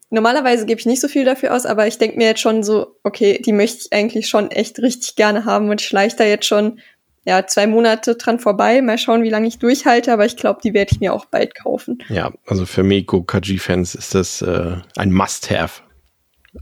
normalerweise 0.10 0.66
gebe 0.66 0.80
ich 0.80 0.86
nicht 0.86 1.02
so 1.02 1.10
viel 1.10 1.26
dafür 1.26 1.54
aus, 1.54 1.66
aber 1.66 1.86
ich 1.88 1.98
denke 1.98 2.16
mir 2.16 2.28
jetzt 2.28 2.40
schon 2.40 2.64
so, 2.64 2.96
okay, 3.04 3.42
die 3.46 3.52
möchte 3.52 3.80
ich 3.82 3.94
eigentlich 3.94 4.30
schon 4.30 4.50
echt 4.50 4.80
richtig 4.80 5.18
gerne 5.18 5.44
haben 5.44 5.70
und 5.70 5.82
ich 5.82 5.88
schleiche 5.88 6.16
da 6.16 6.24
jetzt 6.24 6.46
schon 6.46 6.80
ja, 7.26 7.46
zwei 7.46 7.68
Monate 7.68 8.16
dran 8.16 8.40
vorbei. 8.40 8.82
Mal 8.82 8.98
schauen, 8.98 9.22
wie 9.22 9.30
lange 9.30 9.50
ich 9.50 9.60
durchhalte, 9.60 10.14
aber 10.14 10.26
ich 10.26 10.38
glaube, 10.38 10.62
die 10.64 10.74
werde 10.74 10.94
ich 10.94 11.02
mir 11.02 11.14
auch 11.14 11.26
bald 11.26 11.56
kaufen. 11.56 12.02
Ja, 12.08 12.32
also 12.46 12.66
für 12.66 12.84
Meko 12.84 13.22
Kaji-Fans 13.22 13.96
ist 13.96 14.16
das 14.16 14.42
äh, 14.42 14.78
ein 14.96 15.12
Must-Have 15.12 15.82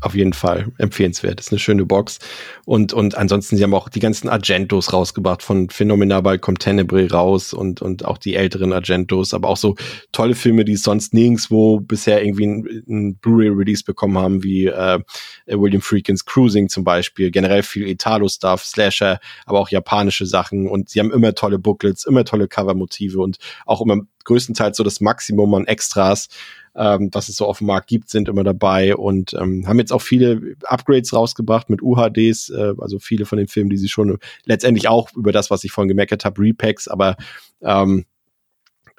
auf 0.02 0.16
jeden 0.16 0.34
Fall 0.34 0.72
empfehlenswert. 0.78 1.40
Ist 1.40 1.52
eine 1.52 1.60
schöne 1.60 1.86
Box. 1.86 2.20
Und, 2.66 2.94
und 2.94 3.16
ansonsten, 3.16 3.58
sie 3.58 3.64
haben 3.64 3.74
auch 3.74 3.90
die 3.90 4.00
ganzen 4.00 4.30
Argentos 4.30 4.94
rausgebracht. 4.94 5.44
Von 5.44 5.70
Phänomenal 5.70 6.22
bald 6.22 6.42
kommt 6.42 6.60
Tenebrae 6.60 7.08
raus 7.08 7.54
und, 7.54 7.82
und 7.82 8.06
auch 8.06 8.18
die 8.18 8.36
älteren 8.36 8.74
Argentos, 8.74 9.34
aber 9.34 9.50
auch 9.50 9.58
so 9.58 9.76
tolle 10.12 10.36
Filme, 10.36 10.66
die 10.66 10.76
sonst 10.76 11.14
nirgendwo 11.14 11.80
bisher 11.80 12.24
irgendwie 12.24 12.46
ein, 12.88 13.16
Blu-ray-Release 13.18 13.84
bekommen 13.84 14.18
haben, 14.18 14.44
wie 14.44 14.68
äh, 14.68 15.00
William 15.48 15.82
Freakins 15.82 16.26
Cruising 16.26 16.70
zum 16.70 16.84
Beispiel. 16.84 17.32
Generell 17.32 17.64
viel 17.64 17.88
Italo-Stuff, 17.88 18.64
Slasher, 18.64 19.20
aber 19.46 19.60
auch 19.60 19.70
japanische 19.70 20.26
Sachen. 20.26 20.68
Und 20.68 20.90
sie 20.90 21.00
haben 21.00 21.12
immer 21.12 21.36
tolle 21.36 21.60
Booklets, 21.60 22.06
immer 22.06 22.26
tolle 22.26 22.48
Cover-Motive 22.48 23.20
und 23.20 23.38
auch 23.66 23.82
immer 23.82 24.02
größtenteils 24.26 24.78
so 24.78 24.84
das 24.84 25.02
Maximum 25.02 25.54
an 25.54 25.66
Extras 25.66 26.28
ähm, 26.76 27.10
was 27.14 27.30
es 27.30 27.38
so 27.38 27.46
auf 27.46 27.60
dem 27.60 27.68
Markt 27.68 27.88
gibt, 27.88 28.10
sind 28.10 28.28
immer 28.28 28.44
dabei 28.44 28.96
und 28.96 29.34
ähm, 29.34 29.68
haben 29.68 29.80
jetzt 29.80 29.94
auch 29.94 30.02
viele 30.02 30.56
Upgrades 30.64 31.14
rausgebracht 31.14 31.70
mit 31.70 31.82
UHDs, 31.82 32.50
äh, 32.50 32.74
also 32.78 33.00
viele 33.00 33.26
von 33.26 33.38
den 33.38 33.48
Filmen, 33.48 33.70
die 33.70 33.78
sie 33.78 33.88
schon 33.88 34.18
letztendlich 34.44 34.88
auch 34.90 35.14
über 35.14 35.32
das, 35.32 35.50
was 35.50 35.64
ich 35.64 35.72
vorhin 35.72 35.90
gemeckert 35.90 36.26
habe, 36.26 36.42
Repacks, 36.42 36.88
aber 36.88 37.16
ähm, 37.62 38.06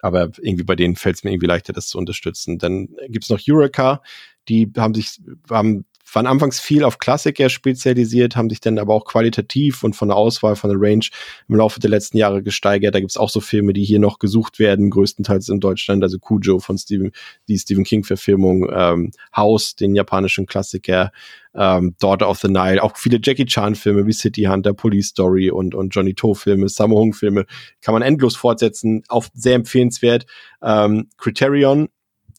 aber 0.03 0.31
irgendwie 0.41 0.65
bei 0.65 0.77
denen 0.77 0.97
fällt 0.97 1.17
es 1.17 1.25
mir 1.25 1.33
irgendwie 1.33 1.49
leichter, 1.49 1.73
das 1.73 1.89
zu 1.89 1.99
unterstützen. 1.99 2.59
Dann 2.59 2.89
gibt's 3.09 3.31
noch 3.31 3.41
Eureka, 3.47 4.03
die 4.49 4.71
haben 4.77 4.95
sich, 4.95 5.21
haben 5.51 5.85
waren 6.13 6.27
anfangs 6.27 6.61
viel 6.61 6.85
auf 6.85 6.99
Klassiker 6.99 7.49
spezialisiert, 7.49 8.37
haben 8.37 8.49
sich 8.49 8.61
dann 8.61 8.79
aber 8.79 8.95
auch 8.95 9.05
qualitativ 9.05 9.83
und 9.83 9.97
von 9.97 10.09
der 10.09 10.17
Auswahl, 10.17 10.57
von 10.57 10.71
der 10.71 10.81
Range 10.81 11.05
im 11.49 11.57
Laufe 11.57 11.81
der 11.81 11.91
letzten 11.91 12.17
Jahre 12.17 12.43
gesteigert. 12.43 12.95
Da 12.95 13.01
gibt's 13.01 13.17
auch 13.17 13.31
so 13.31 13.41
Filme, 13.41 13.73
die 13.73 13.85
hier 13.85 13.99
noch 13.99 14.19
gesucht 14.19 14.59
werden, 14.59 14.91
größtenteils 14.91 15.49
in 15.49 15.61
Deutschland, 15.61 16.03
also 16.03 16.19
Cujo 16.19 16.59
von 16.59 16.79
Stephen, 16.79 17.13
die 17.49 17.59
Stephen 17.59 17.85
King-Verfilmung, 17.85 18.69
ähm, 18.73 19.11
House, 19.35 19.75
den 19.75 19.95
japanischen 19.95 20.47
Klassiker, 20.47 21.13
ähm, 21.55 21.97
Daughter 21.99 22.29
of 22.29 22.39
the 22.39 22.49
Nile, 22.49 22.83
auch 22.83 22.97
viele 22.97 23.19
Jackie 23.23 23.47
Chan-Filme 23.47 24.07
wie 24.07 24.13
City 24.13 24.45
Hunter, 24.45 24.75
Police 24.75 25.09
Story 25.09 25.51
und, 25.51 25.75
und 25.75 25.95
Johnny 25.95 26.15
To-Filme, 26.15 26.69
Sammo 26.69 26.99
Hung-Filme, 26.99 27.47
kann 27.81 27.95
man 27.95 28.03
endlos 28.03 28.37
fortsetzen, 28.37 29.03
auch 29.09 29.27
sehr 29.35 29.55
empfehlenswert. 29.55 30.27
Ähm, 30.63 31.09
Criterion, 31.17 31.89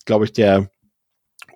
glaube 0.06 0.26
ich, 0.26 0.34
der 0.34 0.70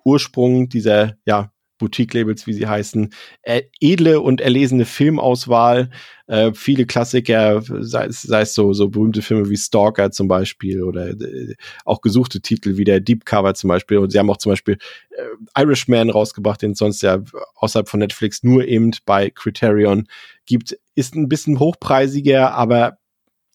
Ursprung 0.04 0.68
dieser 0.68 1.16
ja, 1.24 1.51
Boutique-Labels, 1.82 2.46
wie 2.46 2.52
sie 2.52 2.68
heißen, 2.68 3.12
äh, 3.42 3.62
edle 3.80 4.20
und 4.20 4.40
erlesene 4.40 4.84
Filmauswahl, 4.84 5.90
äh, 6.28 6.52
viele 6.54 6.86
Klassiker, 6.86 7.60
sei 7.62 8.06
es, 8.06 8.22
sei 8.22 8.42
es 8.42 8.54
so, 8.54 8.72
so 8.72 8.88
berühmte 8.88 9.20
Filme 9.20 9.50
wie 9.50 9.56
Stalker 9.56 10.12
zum 10.12 10.28
Beispiel 10.28 10.82
oder 10.84 11.08
äh, 11.08 11.56
auch 11.84 12.00
gesuchte 12.00 12.40
Titel 12.40 12.76
wie 12.76 12.84
der 12.84 13.00
Deep 13.00 13.24
Cover 13.24 13.54
zum 13.54 13.68
Beispiel. 13.68 13.98
Und 13.98 14.12
sie 14.12 14.18
haben 14.20 14.30
auch 14.30 14.36
zum 14.36 14.52
Beispiel 14.52 14.78
äh, 15.10 15.60
Irishman 15.60 16.10
rausgebracht, 16.10 16.62
den 16.62 16.72
es 16.72 16.78
sonst 16.78 17.02
ja 17.02 17.18
außerhalb 17.56 17.88
von 17.88 17.98
Netflix 17.98 18.44
nur 18.44 18.64
eben 18.64 18.92
bei 19.04 19.30
Criterion 19.30 20.06
gibt. 20.46 20.78
Ist 20.94 21.16
ein 21.16 21.28
bisschen 21.28 21.58
hochpreisiger, 21.58 22.54
aber 22.54 22.98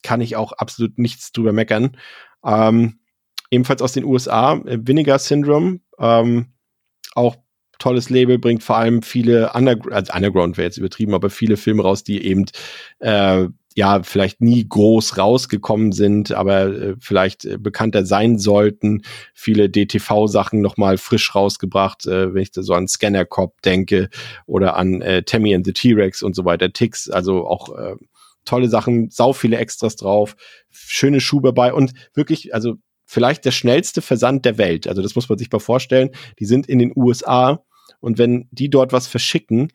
kann 0.03 0.19
ich 0.19 0.35
auch 0.35 0.51
absolut 0.51 0.99
nichts 0.99 1.31
drüber 1.31 1.53
meckern. 1.53 1.95
Ähm, 2.43 2.99
ebenfalls 3.49 3.81
aus 3.81 3.93
den 3.93 4.03
USA, 4.03 4.55
äh, 4.65 4.79
Vinegar 4.81 5.19
Syndrome, 5.19 5.79
ähm, 5.99 6.53
auch 7.15 7.37
tolles 7.79 8.09
Label, 8.09 8.39
bringt 8.39 8.63
vor 8.63 8.77
allem 8.77 9.01
viele 9.01 9.51
Underground, 9.53 9.93
also 9.93 10.13
Underground 10.13 10.57
wäre 10.57 10.65
jetzt 10.65 10.77
übertrieben, 10.77 11.13
aber 11.13 11.29
viele 11.29 11.57
Filme 11.57 11.83
raus, 11.83 12.03
die 12.03 12.23
eben 12.25 12.45
äh, 12.99 13.47
ja 13.77 14.01
vielleicht 14.01 14.41
nie 14.41 14.67
groß 14.67 15.19
rausgekommen 15.19 15.91
sind, 15.91 16.31
aber 16.31 16.65
äh, 16.65 16.95
vielleicht 16.99 17.45
äh, 17.45 17.57
bekannter 17.59 18.05
sein 18.05 18.39
sollten. 18.39 19.03
Viele 19.35 19.69
DTV-Sachen 19.69 20.61
nochmal 20.61 20.97
frisch 20.97 21.35
rausgebracht, 21.35 22.07
äh, 22.07 22.33
wenn 22.33 22.41
ich 22.41 22.51
da 22.51 22.63
so 22.63 22.73
an 22.73 22.87
Scanner 22.87 23.25
Cop 23.25 23.61
denke 23.61 24.09
oder 24.47 24.77
an 24.77 25.01
äh, 25.03 25.21
Tammy 25.21 25.53
and 25.53 25.63
the 25.63 25.73
T-Rex 25.73 26.23
und 26.23 26.35
so 26.35 26.43
weiter, 26.43 26.73
Ticks, 26.73 27.07
also 27.07 27.45
auch 27.45 27.77
äh, 27.77 27.95
tolle 28.45 28.67
Sachen, 28.67 29.11
sau 29.11 29.31
viele 29.31 29.57
Extras 29.57 29.95
drauf, 29.95 30.35
schöne 30.71 31.21
Schuhe 31.21 31.43
dabei 31.43 31.71
und 31.71 31.93
wirklich, 32.15 32.55
also 32.55 32.77
vielleicht 33.07 33.45
der 33.45 33.51
schnellste 33.51 34.01
Versand 34.01 34.45
der 34.45 34.57
Welt. 34.59 34.87
Also 34.87 35.01
das 35.01 35.15
muss 35.15 35.27
man 35.29 35.37
sich 35.37 35.51
mal 35.51 35.59
vorstellen. 35.59 36.11
Die 36.39 36.45
sind 36.45 36.67
in 36.67 36.77
den 36.77 36.91
USA 36.95 37.63
und 37.99 38.17
wenn 38.19 38.47
die 38.51 38.69
dort 38.69 38.91
was 38.91 39.07
verschicken, 39.07 39.71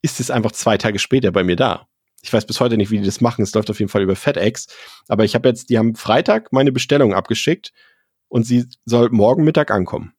ist 0.00 0.20
es 0.20 0.30
einfach 0.30 0.52
zwei 0.52 0.78
Tage 0.78 0.98
später 0.98 1.32
bei 1.32 1.44
mir 1.44 1.56
da. 1.56 1.88
Ich 2.22 2.32
weiß 2.32 2.46
bis 2.46 2.60
heute 2.60 2.76
nicht, 2.76 2.90
wie 2.92 2.98
die 2.98 3.04
das 3.04 3.20
machen. 3.20 3.42
Es 3.42 3.52
läuft 3.52 3.68
auf 3.68 3.80
jeden 3.80 3.90
Fall 3.90 4.02
über 4.02 4.14
FedEx. 4.14 4.68
Aber 5.08 5.24
ich 5.24 5.34
habe 5.34 5.48
jetzt, 5.48 5.70
die 5.70 5.78
haben 5.78 5.96
Freitag 5.96 6.52
meine 6.52 6.70
Bestellung 6.70 7.14
abgeschickt 7.14 7.72
und 8.28 8.44
sie 8.44 8.66
soll 8.84 9.10
morgen 9.10 9.42
Mittag 9.42 9.72
ankommen. 9.72 10.14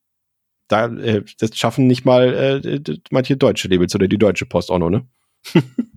Da, 0.68 0.88
äh, 0.88 1.24
das 1.40 1.58
schaffen 1.58 1.88
nicht 1.88 2.04
mal 2.04 2.62
äh, 2.66 2.98
manche 3.10 3.38
deutsche 3.38 3.70
Labels 3.70 3.96
oder 3.96 4.10
die 4.10 4.18
deutsche 4.18 4.46
Post 4.46 4.70
auch 4.70 4.80
noch, 4.80 4.90
ne? 4.90 5.08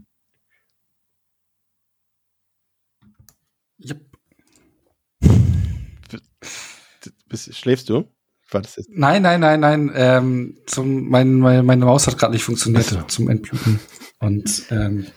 Bist, 7.28 7.54
schläfst 7.56 7.88
du? 7.88 8.04
War 8.50 8.62
das 8.62 8.76
jetzt? 8.76 8.90
Nein, 8.92 9.22
nein, 9.22 9.40
nein, 9.40 9.60
nein. 9.60 9.90
Ähm, 9.94 10.58
zum, 10.66 11.08
mein, 11.08 11.34
mein, 11.40 11.66
meine 11.66 11.84
Maus 11.84 12.06
hat 12.06 12.16
gerade 12.18 12.32
nicht 12.32 12.44
funktioniert 12.44 12.86
Ach 12.88 13.00
so. 13.00 13.02
zum 13.06 13.28
Entbluten. 13.28 13.80
Und 14.18 14.62
ähm, 14.70 15.08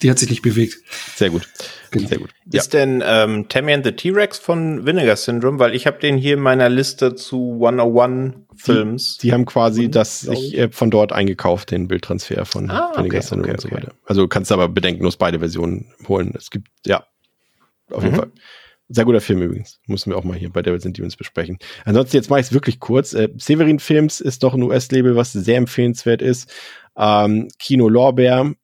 die 0.00 0.10
hat 0.10 0.18
sich 0.18 0.30
nicht 0.30 0.40
bewegt. 0.42 0.76
Sehr 1.16 1.30
gut. 1.30 1.46
Genau. 1.90 2.08
Sehr 2.08 2.18
gut. 2.18 2.30
Ja. 2.50 2.60
Ist 2.60 2.72
denn 2.74 3.02
ähm, 3.04 3.48
Tammy 3.48 3.72
and 3.74 3.84
the 3.84 3.92
T-Rex 3.92 4.38
von 4.38 4.86
Vinegar 4.86 5.16
Syndrome? 5.16 5.58
Weil 5.58 5.74
ich 5.74 5.86
habe 5.86 5.98
den 5.98 6.16
hier 6.16 6.34
in 6.34 6.40
meiner 6.40 6.68
Liste 6.68 7.14
zu 7.16 7.54
101 7.60 8.34
Films. 8.54 9.18
Die 9.18 9.32
haben 9.32 9.44
quasi 9.44 9.86
Und, 9.86 9.94
das 9.96 10.24
ich. 10.28 10.56
äh, 10.56 10.70
von 10.70 10.90
dort 10.90 11.12
eingekauft, 11.12 11.70
den 11.72 11.88
Bildtransfer 11.88 12.46
von 12.46 12.70
Ah, 12.70 12.90
okay, 12.92 12.98
Vinegar 13.00 13.22
Syndrome 13.22 13.42
okay, 13.42 13.50
und 13.52 13.60
so 13.60 13.68
okay. 13.68 13.76
weiter. 13.76 13.92
Also 14.04 14.22
du 14.22 14.28
kannst 14.28 14.52
aber 14.52 14.68
bedenkenlos 14.68 15.16
beide 15.16 15.40
Versionen 15.40 15.92
holen. 16.08 16.32
Es 16.36 16.50
gibt, 16.50 16.68
ja, 16.86 17.04
auf 17.90 18.02
jeden 18.04 18.14
Mhm. 18.14 18.20
Fall. 18.20 18.30
Sehr 18.88 19.04
guter 19.04 19.20
Film 19.20 19.42
übrigens. 19.42 19.80
Müssen 19.86 20.10
wir 20.10 20.16
auch 20.16 20.24
mal 20.24 20.36
hier 20.36 20.50
bei 20.50 20.62
Devils 20.62 20.86
and 20.86 20.96
Demons 20.96 21.16
besprechen. 21.16 21.58
Ansonsten, 21.84 22.16
jetzt 22.16 22.30
mache 22.30 22.40
ich 22.40 22.46
es 22.46 22.52
wirklich 22.52 22.78
kurz. 22.78 23.14
Äh, 23.14 23.30
Severin 23.36 23.80
Films 23.80 24.20
ist 24.20 24.44
doch 24.44 24.54
ein 24.54 24.62
US-Label, 24.62 25.16
was 25.16 25.32
sehr 25.32 25.56
empfehlenswert 25.56 26.22
ist. 26.22 26.52
Ähm, 26.96 27.48
Kino 27.58 27.88
Lorbeer, 27.88 28.54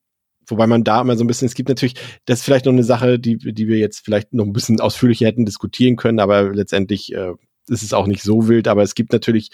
wobei 0.46 0.66
man 0.68 0.84
da 0.84 1.00
immer 1.00 1.16
so 1.16 1.24
ein 1.24 1.26
bisschen, 1.26 1.46
es 1.46 1.54
gibt 1.54 1.68
natürlich, 1.68 1.96
das 2.26 2.38
ist 2.38 2.44
vielleicht 2.44 2.66
noch 2.66 2.72
eine 2.72 2.84
Sache, 2.84 3.18
die, 3.18 3.36
die 3.36 3.66
wir 3.66 3.78
jetzt 3.78 4.04
vielleicht 4.04 4.32
noch 4.32 4.44
ein 4.44 4.52
bisschen 4.52 4.80
ausführlicher 4.80 5.26
hätten 5.26 5.44
diskutieren 5.44 5.96
können, 5.96 6.20
aber 6.20 6.54
letztendlich 6.54 7.12
äh, 7.12 7.32
ist 7.68 7.82
es 7.82 7.92
auch 7.92 8.06
nicht 8.06 8.22
so 8.22 8.48
wild, 8.48 8.68
aber 8.68 8.82
es 8.82 8.94
gibt 8.94 9.12
natürlich 9.12 9.50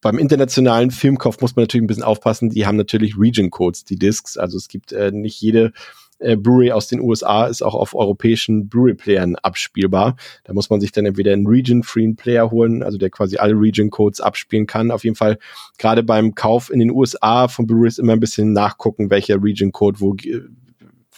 beim 0.00 0.18
internationalen 0.18 0.92
Filmkauf 0.92 1.40
muss 1.40 1.56
man 1.56 1.64
natürlich 1.64 1.82
ein 1.82 1.88
bisschen 1.88 2.04
aufpassen. 2.04 2.50
Die 2.50 2.66
haben 2.66 2.76
natürlich 2.76 3.18
Region 3.18 3.50
Codes, 3.50 3.84
die 3.84 3.96
Discs. 3.96 4.36
Also 4.36 4.56
es 4.56 4.68
gibt 4.68 4.92
äh, 4.92 5.10
nicht 5.10 5.40
jede 5.40 5.72
äh, 6.18 6.36
Blu-ray 6.36 6.72
aus 6.72 6.88
den 6.88 7.00
USA 7.00 7.46
ist 7.46 7.62
auch 7.62 7.74
auf 7.74 7.94
europäischen 7.94 8.68
Blu-ray-Playern 8.68 9.36
abspielbar. 9.36 10.16
Da 10.44 10.52
muss 10.52 10.70
man 10.70 10.80
sich 10.80 10.92
dann 10.92 11.06
entweder 11.06 11.32
einen 11.32 11.46
Region-Free 11.46 12.14
Player 12.14 12.50
holen, 12.50 12.82
also 12.82 12.98
der 12.98 13.10
quasi 13.10 13.36
alle 13.36 13.54
Region-Codes 13.54 14.20
abspielen 14.20 14.66
kann. 14.66 14.90
Auf 14.90 15.04
jeden 15.04 15.16
Fall 15.16 15.38
gerade 15.78 16.02
beim 16.02 16.34
Kauf 16.34 16.70
in 16.70 16.78
den 16.78 16.90
USA 16.90 17.48
von 17.48 17.66
Blu-rays 17.66 17.98
immer 17.98 18.14
ein 18.14 18.20
bisschen 18.20 18.52
nachgucken, 18.52 19.10
welcher 19.10 19.42
Region-Code 19.42 20.00
wo 20.00 20.14
äh, 20.14 20.42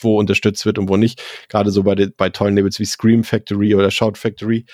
wo 0.01 0.19
unterstützt 0.19 0.65
wird 0.65 0.79
und 0.79 0.89
wo 0.89 0.97
nicht. 0.97 1.23
Gerade 1.49 1.71
so 1.73 1.83
bei, 1.83 1.97
de, 1.97 2.11
bei 2.17 2.31
tollen 2.31 2.55
Labels 2.55 2.79
wie 2.79 2.85
Scream 2.85 3.25
Factory 3.25 3.75
oder 3.75 3.91
Shout 3.91 4.13
Factory. 4.15 4.65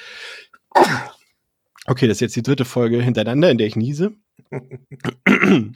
Okay, 1.87 2.07
das 2.07 2.17
ist 2.17 2.21
jetzt 2.21 2.37
die 2.37 2.43
dritte 2.43 2.65
Folge 2.65 3.01
hintereinander, 3.01 3.51
in 3.51 3.59
der 3.59 3.67
ich 3.67 3.77
niese. 3.77 4.13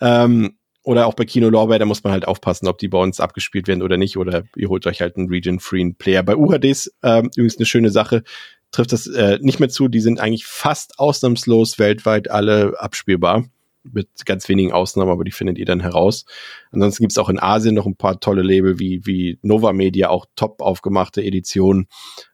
ähm, 0.00 0.58
oder 0.82 1.06
auch 1.06 1.14
bei 1.14 1.24
Kino 1.24 1.48
Lorbeer, 1.50 1.78
da 1.78 1.84
muss 1.84 2.04
man 2.04 2.12
halt 2.12 2.26
aufpassen, 2.26 2.66
ob 2.66 2.78
die 2.78 2.88
bei 2.88 2.98
uns 2.98 3.20
abgespielt 3.20 3.68
werden 3.68 3.82
oder 3.82 3.96
nicht. 3.96 4.16
Oder 4.16 4.44
ihr 4.56 4.68
holt 4.68 4.86
euch 4.86 5.00
halt 5.00 5.16
einen 5.16 5.28
Region-Free 5.28 5.92
Player. 5.98 6.22
Bei 6.22 6.36
UHDs 6.36 6.92
ähm, 7.02 7.30
übrigens 7.36 7.58
eine 7.58 7.66
schöne 7.66 7.90
Sache, 7.90 8.22
trifft 8.70 8.92
das 8.92 9.06
äh, 9.06 9.38
nicht 9.42 9.60
mehr 9.60 9.68
zu. 9.68 9.88
Die 9.88 10.00
sind 10.00 10.20
eigentlich 10.20 10.46
fast 10.46 10.98
ausnahmslos 10.98 11.78
weltweit 11.78 12.30
alle 12.30 12.80
abspielbar. 12.80 13.44
Mit 13.82 14.08
ganz 14.26 14.46
wenigen 14.48 14.72
Ausnahmen, 14.72 15.10
aber 15.10 15.24
die 15.24 15.30
findet 15.30 15.56
ihr 15.56 15.64
dann 15.64 15.80
heraus. 15.80 16.26
Ansonsten 16.70 17.02
gibt's 17.02 17.16
auch 17.16 17.30
in 17.30 17.40
Asien 17.40 17.74
noch 17.74 17.86
ein 17.86 17.96
paar 17.96 18.20
tolle 18.20 18.42
Label 18.42 18.78
wie, 18.78 19.06
wie 19.06 19.38
Nova 19.40 19.72
Media, 19.72 20.10
auch 20.10 20.26
top 20.36 20.60
aufgemachte 20.60 21.22
Editionen. 21.22 21.88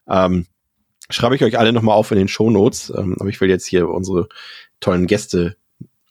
Ähm, 0.09 0.45
schreibe 1.09 1.35
ich 1.35 1.43
euch 1.43 1.57
alle 1.57 1.71
nochmal 1.71 1.95
auf 1.95 2.11
in 2.11 2.17
den 2.17 2.27
Shownotes. 2.27 2.93
Ähm, 2.95 3.15
aber 3.19 3.29
ich 3.29 3.39
will 3.39 3.49
jetzt 3.49 3.65
hier 3.65 3.87
unsere 3.87 4.27
tollen 4.79 5.07
Gäste 5.07 5.56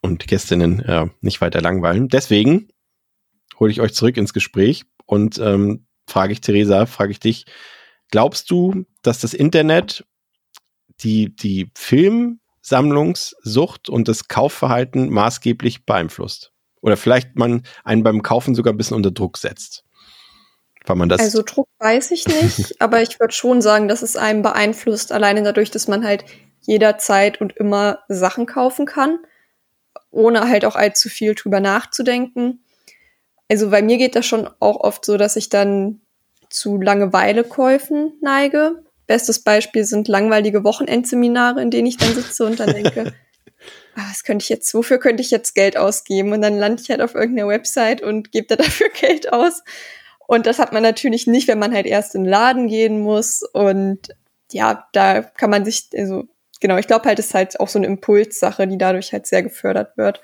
und 0.07 0.27
Gästinnen 0.27 0.81
äh, 0.81 1.07
nicht 1.21 1.41
weiter 1.41 1.61
langweilen. 1.61 2.09
Deswegen 2.09 2.69
hole 3.59 3.71
ich 3.71 3.81
euch 3.81 3.95
zurück 3.95 4.17
ins 4.17 4.33
Gespräch 4.33 4.85
und 5.05 5.39
ähm, 5.39 5.87
frage 6.07 6.33
ich 6.33 6.41
Theresa, 6.41 6.87
frage 6.87 7.13
ich 7.13 7.21
dich, 7.21 7.45
glaubst 8.11 8.51
du, 8.51 8.85
dass 9.03 9.21
das 9.21 9.35
Internet 9.35 10.05
die, 11.01 11.35
die 11.35 11.71
Filmsammlungssucht 11.75 13.89
und 13.89 14.07
das 14.09 14.29
Kaufverhalten 14.29 15.11
maßgeblich 15.11 15.85
beeinflusst? 15.85 16.53
Oder 16.81 16.97
vielleicht 16.97 17.35
man 17.37 17.65
einen 17.85 18.05
beim 18.05 18.23
Kaufen 18.23 18.55
sogar 18.55 18.73
ein 18.73 18.77
bisschen 18.77 18.97
unter 18.97 19.11
Druck 19.11 19.39
setzt? 19.39 19.83
Weil 20.85 20.97
man 20.97 21.09
das 21.09 21.21
Also 21.21 21.43
Druck 21.43 21.69
weiß 21.81 22.13
ich 22.13 22.29
nicht, 22.29 22.77
aber 22.81 23.03
ich 23.03 23.19
würde 23.19 23.35
schon 23.35 23.61
sagen, 23.61 23.89
dass 23.89 24.03
es 24.03 24.17
einem 24.17 24.43
beeinflusst, 24.43 25.11
alleine 25.11 25.43
dadurch, 25.43 25.73
dass 25.73 25.89
man 25.89 26.05
halt 26.05 26.25
jederzeit 26.61 27.41
und 27.41 27.57
immer 27.57 27.99
Sachen 28.09 28.47
kaufen 28.47 28.87
kann, 28.87 29.19
ohne 30.11 30.49
halt 30.49 30.65
auch 30.65 30.77
allzu 30.77 31.09
viel 31.09 31.35
drüber 31.35 31.61
nachzudenken. 31.61 32.65
Also 33.49 33.71
bei 33.71 33.83
mir 33.83 33.99
geht 33.99 34.17
das 34.17 34.27
schon 34.27 34.49
auch 34.61 34.81
oft 34.81 35.05
so, 35.05 35.17
dass 35.17 35.37
ich 35.37 35.49
dann 35.49 36.01
zu 36.51 36.81
Langeweilekäufen 36.81 38.15
neige. 38.21 38.83
Bestes 39.07 39.41
Beispiel 39.41 39.85
sind 39.85 40.09
langweilige 40.09 40.65
Wochenendseminare, 40.65 41.63
in 41.63 41.71
denen 41.71 41.87
ich 41.87 41.97
dann 41.97 42.15
sitze 42.15 42.45
und 42.45 42.59
dann 42.59 42.73
denke, 42.73 43.13
ah, 43.95 44.07
was 44.11 44.25
könnte 44.25 44.43
ich 44.43 44.49
jetzt, 44.49 44.75
wofür 44.75 44.99
könnte 44.99 45.23
ich 45.23 45.31
jetzt 45.31 45.55
Geld 45.55 45.77
ausgeben? 45.77 46.33
Und 46.33 46.43
dann 46.43 46.59
lande 46.59 46.83
ich 46.83 46.91
halt 46.91 47.01
auf 47.01 47.15
irgendeiner 47.15 47.49
Website 47.49 48.03
und 48.03 48.33
gebe 48.33 48.49
da 48.49 48.57
dafür 48.63 48.89
Geld 48.89 49.33
aus. 49.33 49.63
Und 50.27 50.47
das 50.47 50.59
hat 50.59 50.73
man 50.73 50.83
natürlich 50.83 51.27
nicht, 51.27 51.47
wenn 51.47 51.59
man 51.59 51.73
halt 51.73 51.87
erst 51.87 52.15
in 52.15 52.25
den 52.25 52.31
Laden 52.31 52.67
gehen 52.67 53.01
muss. 53.01 53.43
Und 53.43 54.01
ja, 54.51 54.89
da 54.93 55.23
kann 55.23 55.51
man 55.51 55.65
sich, 55.65 55.89
also 55.97 56.25
genau, 56.61 56.77
ich 56.77 56.87
glaube 56.87 57.09
halt, 57.09 57.19
es 57.19 57.27
ist 57.27 57.35
halt 57.35 57.61
auch 57.61 57.69
so 57.69 57.79
eine 57.79 57.87
Impulssache, 57.87 58.67
die 58.67 58.79
dadurch 58.79 59.13
halt 59.13 59.27
sehr 59.27 59.43
gefördert 59.43 59.97
wird. 59.97 60.21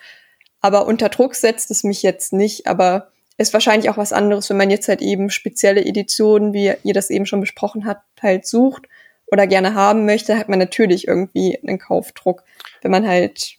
Aber 0.60 0.86
unter 0.86 1.08
Druck 1.08 1.34
setzt 1.34 1.70
es 1.70 1.84
mich 1.84 2.02
jetzt 2.02 2.32
nicht, 2.32 2.66
aber 2.66 3.12
ist 3.38 3.52
wahrscheinlich 3.52 3.90
auch 3.90 3.96
was 3.96 4.12
anderes, 4.12 4.48
wenn 4.50 4.56
man 4.56 4.70
jetzt 4.70 4.88
halt 4.88 5.02
eben 5.02 5.30
spezielle 5.30 5.84
Editionen, 5.84 6.52
wie 6.52 6.72
ihr 6.82 6.94
das 6.94 7.10
eben 7.10 7.26
schon 7.26 7.40
besprochen 7.40 7.86
habt, 7.86 8.04
halt 8.22 8.46
sucht 8.46 8.86
oder 9.26 9.46
gerne 9.46 9.74
haben 9.74 10.04
möchte, 10.04 10.38
hat 10.38 10.48
man 10.48 10.58
natürlich 10.58 11.08
irgendwie 11.08 11.58
einen 11.58 11.78
Kaufdruck. 11.78 12.44
Wenn 12.82 12.90
man 12.90 13.06
halt, 13.06 13.56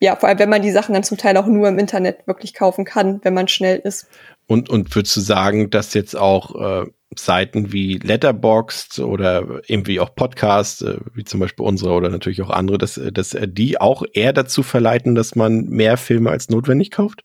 ja, 0.00 0.16
vor 0.16 0.28
allem 0.28 0.38
wenn 0.38 0.50
man 0.50 0.62
die 0.62 0.72
Sachen 0.72 0.92
dann 0.92 1.04
zum 1.04 1.16
Teil 1.16 1.36
auch 1.36 1.46
nur 1.46 1.68
im 1.68 1.78
Internet 1.78 2.26
wirklich 2.26 2.54
kaufen 2.54 2.84
kann, 2.84 3.20
wenn 3.22 3.34
man 3.34 3.48
schnell 3.48 3.78
ist. 3.78 4.06
Und, 4.50 4.68
und 4.68 4.92
würdest 4.96 5.16
du 5.16 5.20
sagen, 5.20 5.70
dass 5.70 5.94
jetzt 5.94 6.16
auch 6.16 6.82
äh, 6.82 6.90
Seiten 7.16 7.72
wie 7.72 7.98
Letterboxd 7.98 8.98
oder 8.98 9.60
irgendwie 9.68 10.00
auch 10.00 10.12
Podcasts, 10.16 10.82
äh, 10.82 10.96
wie 11.14 11.22
zum 11.22 11.38
Beispiel 11.38 11.64
unsere 11.64 11.92
oder 11.92 12.08
natürlich 12.08 12.42
auch 12.42 12.50
andere, 12.50 12.76
dass, 12.76 12.98
äh, 12.98 13.12
dass 13.12 13.32
äh, 13.32 13.46
die 13.46 13.80
auch 13.80 14.02
eher 14.12 14.32
dazu 14.32 14.64
verleiten, 14.64 15.14
dass 15.14 15.36
man 15.36 15.66
mehr 15.66 15.96
Filme 15.96 16.30
als 16.30 16.48
notwendig 16.48 16.90
kauft? 16.90 17.22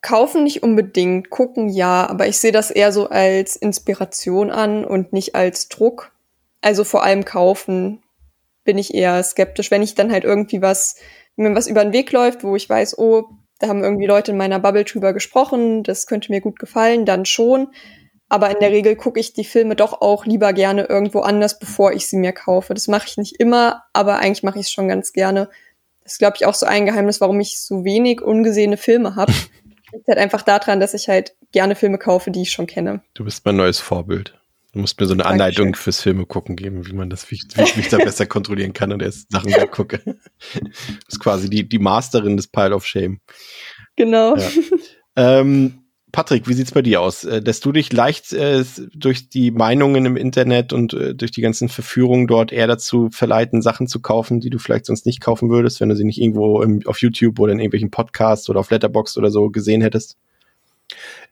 Kaufen 0.00 0.42
nicht 0.42 0.62
unbedingt, 0.62 1.28
gucken 1.28 1.68
ja, 1.68 2.08
aber 2.08 2.26
ich 2.26 2.38
sehe 2.38 2.52
das 2.52 2.70
eher 2.70 2.90
so 2.90 3.10
als 3.10 3.56
Inspiration 3.56 4.50
an 4.50 4.86
und 4.86 5.12
nicht 5.12 5.34
als 5.34 5.68
Druck. 5.68 6.12
Also 6.62 6.82
vor 6.82 7.02
allem 7.02 7.26
kaufen 7.26 8.02
bin 8.64 8.78
ich 8.78 8.94
eher 8.94 9.22
skeptisch. 9.22 9.70
Wenn 9.70 9.82
ich 9.82 9.94
dann 9.94 10.10
halt 10.10 10.24
irgendwie 10.24 10.62
was, 10.62 10.96
wenn 11.36 11.50
mir 11.50 11.54
was 11.54 11.66
über 11.66 11.84
den 11.84 11.92
Weg 11.92 12.10
läuft, 12.10 12.42
wo 12.42 12.56
ich 12.56 12.66
weiß, 12.70 12.96
oh, 12.96 13.28
da 13.58 13.68
haben 13.68 13.82
irgendwie 13.82 14.06
Leute 14.06 14.32
in 14.32 14.36
meiner 14.36 14.58
Bubble 14.58 14.84
drüber 14.84 15.12
gesprochen, 15.12 15.82
das 15.82 16.06
könnte 16.06 16.32
mir 16.32 16.40
gut 16.40 16.58
gefallen, 16.58 17.06
dann 17.06 17.24
schon. 17.24 17.68
Aber 18.28 18.50
in 18.50 18.58
der 18.58 18.70
Regel 18.70 18.96
gucke 18.96 19.20
ich 19.20 19.32
die 19.32 19.44
Filme 19.44 19.76
doch 19.76 20.00
auch 20.00 20.26
lieber 20.26 20.52
gerne 20.52 20.84
irgendwo 20.84 21.20
anders, 21.20 21.58
bevor 21.58 21.92
ich 21.92 22.08
sie 22.08 22.16
mir 22.16 22.32
kaufe. 22.32 22.74
Das 22.74 22.88
mache 22.88 23.06
ich 23.06 23.16
nicht 23.16 23.38
immer, 23.38 23.84
aber 23.92 24.18
eigentlich 24.18 24.42
mache 24.42 24.58
ich 24.58 24.66
es 24.66 24.72
schon 24.72 24.88
ganz 24.88 25.12
gerne. 25.12 25.48
Das 26.02 26.14
ist, 26.14 26.18
glaube 26.18 26.36
ich, 26.36 26.46
auch 26.46 26.54
so 26.54 26.66
ein 26.66 26.86
Geheimnis, 26.86 27.20
warum 27.20 27.40
ich 27.40 27.62
so 27.62 27.84
wenig 27.84 28.22
ungesehene 28.22 28.76
Filme 28.76 29.14
habe. 29.14 29.32
Liegt 29.92 30.08
halt 30.08 30.18
einfach 30.18 30.42
daran, 30.42 30.80
dass 30.80 30.94
ich 30.94 31.08
halt 31.08 31.36
gerne 31.52 31.76
Filme 31.76 31.98
kaufe, 31.98 32.30
die 32.30 32.42
ich 32.42 32.50
schon 32.50 32.66
kenne. 32.66 33.02
Du 33.14 33.24
bist 33.24 33.44
mein 33.44 33.56
neues 33.56 33.78
Vorbild. 33.78 34.34
Du 34.74 34.80
musst 34.80 34.98
mir 35.00 35.06
so 35.06 35.12
eine 35.12 35.22
Dankeschön. 35.22 35.40
Anleitung 35.40 35.74
fürs 35.76 36.00
Filme 36.00 36.26
gucken 36.26 36.56
geben, 36.56 36.84
wie 36.88 36.94
man 36.94 37.08
das, 37.08 37.30
wie, 37.30 37.38
wie 37.54 37.62
ich 37.62 37.76
mich 37.76 37.88
da 37.88 37.96
besser 38.04 38.26
kontrollieren 38.26 38.72
kann 38.72 38.92
und 38.92 39.00
erst 39.02 39.30
Sachen 39.30 39.52
weggucke. 39.52 40.00
Du 40.04 40.14
bist 41.06 41.20
quasi 41.20 41.48
die, 41.48 41.68
die 41.68 41.78
Masterin 41.78 42.36
des 42.36 42.48
Pile 42.48 42.74
of 42.74 42.84
Shame. 42.84 43.20
Genau. 43.94 44.36
Ja. 44.36 44.48
Ähm, 45.14 45.84
Patrick, 46.10 46.48
wie 46.48 46.54
sieht's 46.54 46.72
bei 46.72 46.82
dir 46.82 47.00
aus? 47.00 47.22
Äh, 47.22 47.38
Lässt 47.38 47.64
du 47.64 47.70
dich 47.70 47.92
leicht 47.92 48.32
äh, 48.32 48.64
durch 48.94 49.28
die 49.28 49.52
Meinungen 49.52 50.06
im 50.06 50.16
Internet 50.16 50.72
und 50.72 50.92
äh, 50.92 51.14
durch 51.14 51.30
die 51.30 51.40
ganzen 51.40 51.68
Verführungen 51.68 52.26
dort 52.26 52.50
eher 52.50 52.66
dazu 52.66 53.10
verleiten, 53.10 53.62
Sachen 53.62 53.86
zu 53.86 54.00
kaufen, 54.00 54.40
die 54.40 54.50
du 54.50 54.58
vielleicht 54.58 54.86
sonst 54.86 55.06
nicht 55.06 55.20
kaufen 55.20 55.50
würdest, 55.50 55.80
wenn 55.80 55.88
du 55.88 55.94
sie 55.94 56.04
nicht 56.04 56.20
irgendwo 56.20 56.62
im, 56.62 56.84
auf 56.86 57.00
YouTube 57.00 57.38
oder 57.38 57.52
in 57.52 57.60
irgendwelchen 57.60 57.92
Podcasts 57.92 58.50
oder 58.50 58.58
auf 58.58 58.70
Letterboxd 58.70 59.18
oder 59.18 59.30
so 59.30 59.50
gesehen 59.50 59.82
hättest? 59.82 60.16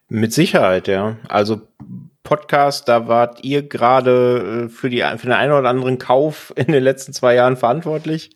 Mit 0.07 0.31
Sicherheit, 0.31 0.87
ja. 0.87 1.17
Also 1.27 1.61
Podcast, 2.23 2.87
da 2.87 3.07
wart 3.07 3.43
ihr 3.43 3.67
gerade 3.67 4.65
äh, 4.65 4.69
für, 4.69 4.89
die, 4.89 5.01
für 5.17 5.27
den 5.27 5.33
einen 5.33 5.51
oder 5.51 5.69
anderen 5.69 5.97
Kauf 5.97 6.53
in 6.55 6.71
den 6.71 6.83
letzten 6.83 7.13
zwei 7.13 7.35
Jahren 7.35 7.57
verantwortlich. 7.57 8.31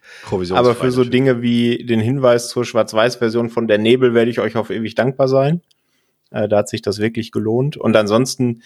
Aber 0.57 0.75
für 0.75 0.91
so 0.91 1.03
Dinge 1.03 1.41
wie 1.41 1.85
den 1.85 1.99
Hinweis 2.01 2.49
zur 2.49 2.65
Schwarz-Weiß-Version 2.65 3.49
von 3.49 3.67
Der 3.67 3.77
Nebel 3.77 4.13
werde 4.13 4.29
ich 4.29 4.39
euch 4.39 4.57
auf 4.57 4.69
ewig 4.69 4.95
dankbar 4.95 5.27
sein. 5.27 5.61
Äh, 6.31 6.47
da 6.47 6.57
hat 6.57 6.69
sich 6.69 6.81
das 6.81 6.99
wirklich 6.99 7.31
gelohnt. 7.31 7.77
Und 7.77 7.95
ansonsten, 7.95 8.61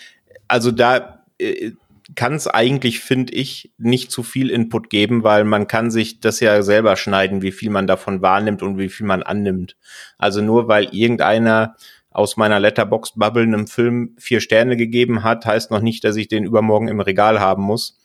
also 0.47 0.71
da 0.71 1.23
äh, 1.37 1.71
kann 2.15 2.33
es 2.33 2.47
eigentlich, 2.47 2.99
finde 2.99 3.33
ich, 3.33 3.71
nicht 3.77 4.11
zu 4.11 4.23
viel 4.23 4.49
Input 4.49 4.89
geben, 4.89 5.23
weil 5.23 5.43
man 5.43 5.67
kann 5.67 5.91
sich 5.91 6.19
das 6.19 6.39
ja 6.39 6.61
selber 6.61 6.95
schneiden, 6.95 7.41
wie 7.41 7.51
viel 7.51 7.69
man 7.69 7.87
davon 7.87 8.21
wahrnimmt 8.21 8.63
und 8.63 8.77
wie 8.77 8.89
viel 8.89 9.05
man 9.05 9.23
annimmt. 9.23 9.77
Also 10.17 10.41
nur 10.41 10.67
weil 10.67 10.89
irgendeiner 10.91 11.75
aus 12.11 12.37
meiner 12.37 12.59
Letterbox-Bubble 12.59 13.43
einem 13.43 13.67
Film 13.67 14.15
vier 14.19 14.41
Sterne 14.41 14.77
gegeben 14.77 15.23
hat, 15.23 15.45
heißt 15.45 15.71
noch 15.71 15.81
nicht, 15.81 16.03
dass 16.03 16.17
ich 16.17 16.27
den 16.27 16.43
übermorgen 16.43 16.89
im 16.89 16.99
Regal 16.99 17.39
haben 17.39 17.63
muss. 17.63 17.97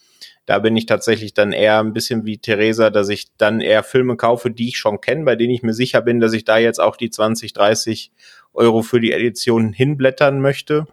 Da 0.46 0.60
bin 0.60 0.76
ich 0.76 0.86
tatsächlich 0.86 1.34
dann 1.34 1.52
eher 1.52 1.80
ein 1.80 1.92
bisschen 1.92 2.24
wie 2.24 2.38
Theresa, 2.38 2.90
dass 2.90 3.08
ich 3.08 3.36
dann 3.36 3.60
eher 3.60 3.82
Filme 3.82 4.16
kaufe, 4.16 4.52
die 4.52 4.68
ich 4.68 4.78
schon 4.78 5.00
kenne, 5.00 5.24
bei 5.24 5.34
denen 5.34 5.52
ich 5.52 5.64
mir 5.64 5.74
sicher 5.74 6.00
bin, 6.02 6.20
dass 6.20 6.32
ich 6.32 6.44
da 6.44 6.56
jetzt 6.56 6.80
auch 6.80 6.96
die 6.96 7.10
20, 7.10 7.52
30 7.52 8.12
Euro 8.54 8.82
für 8.82 9.00
die 9.00 9.10
Edition 9.10 9.72
hinblättern 9.72 10.40
möchte. 10.40 10.86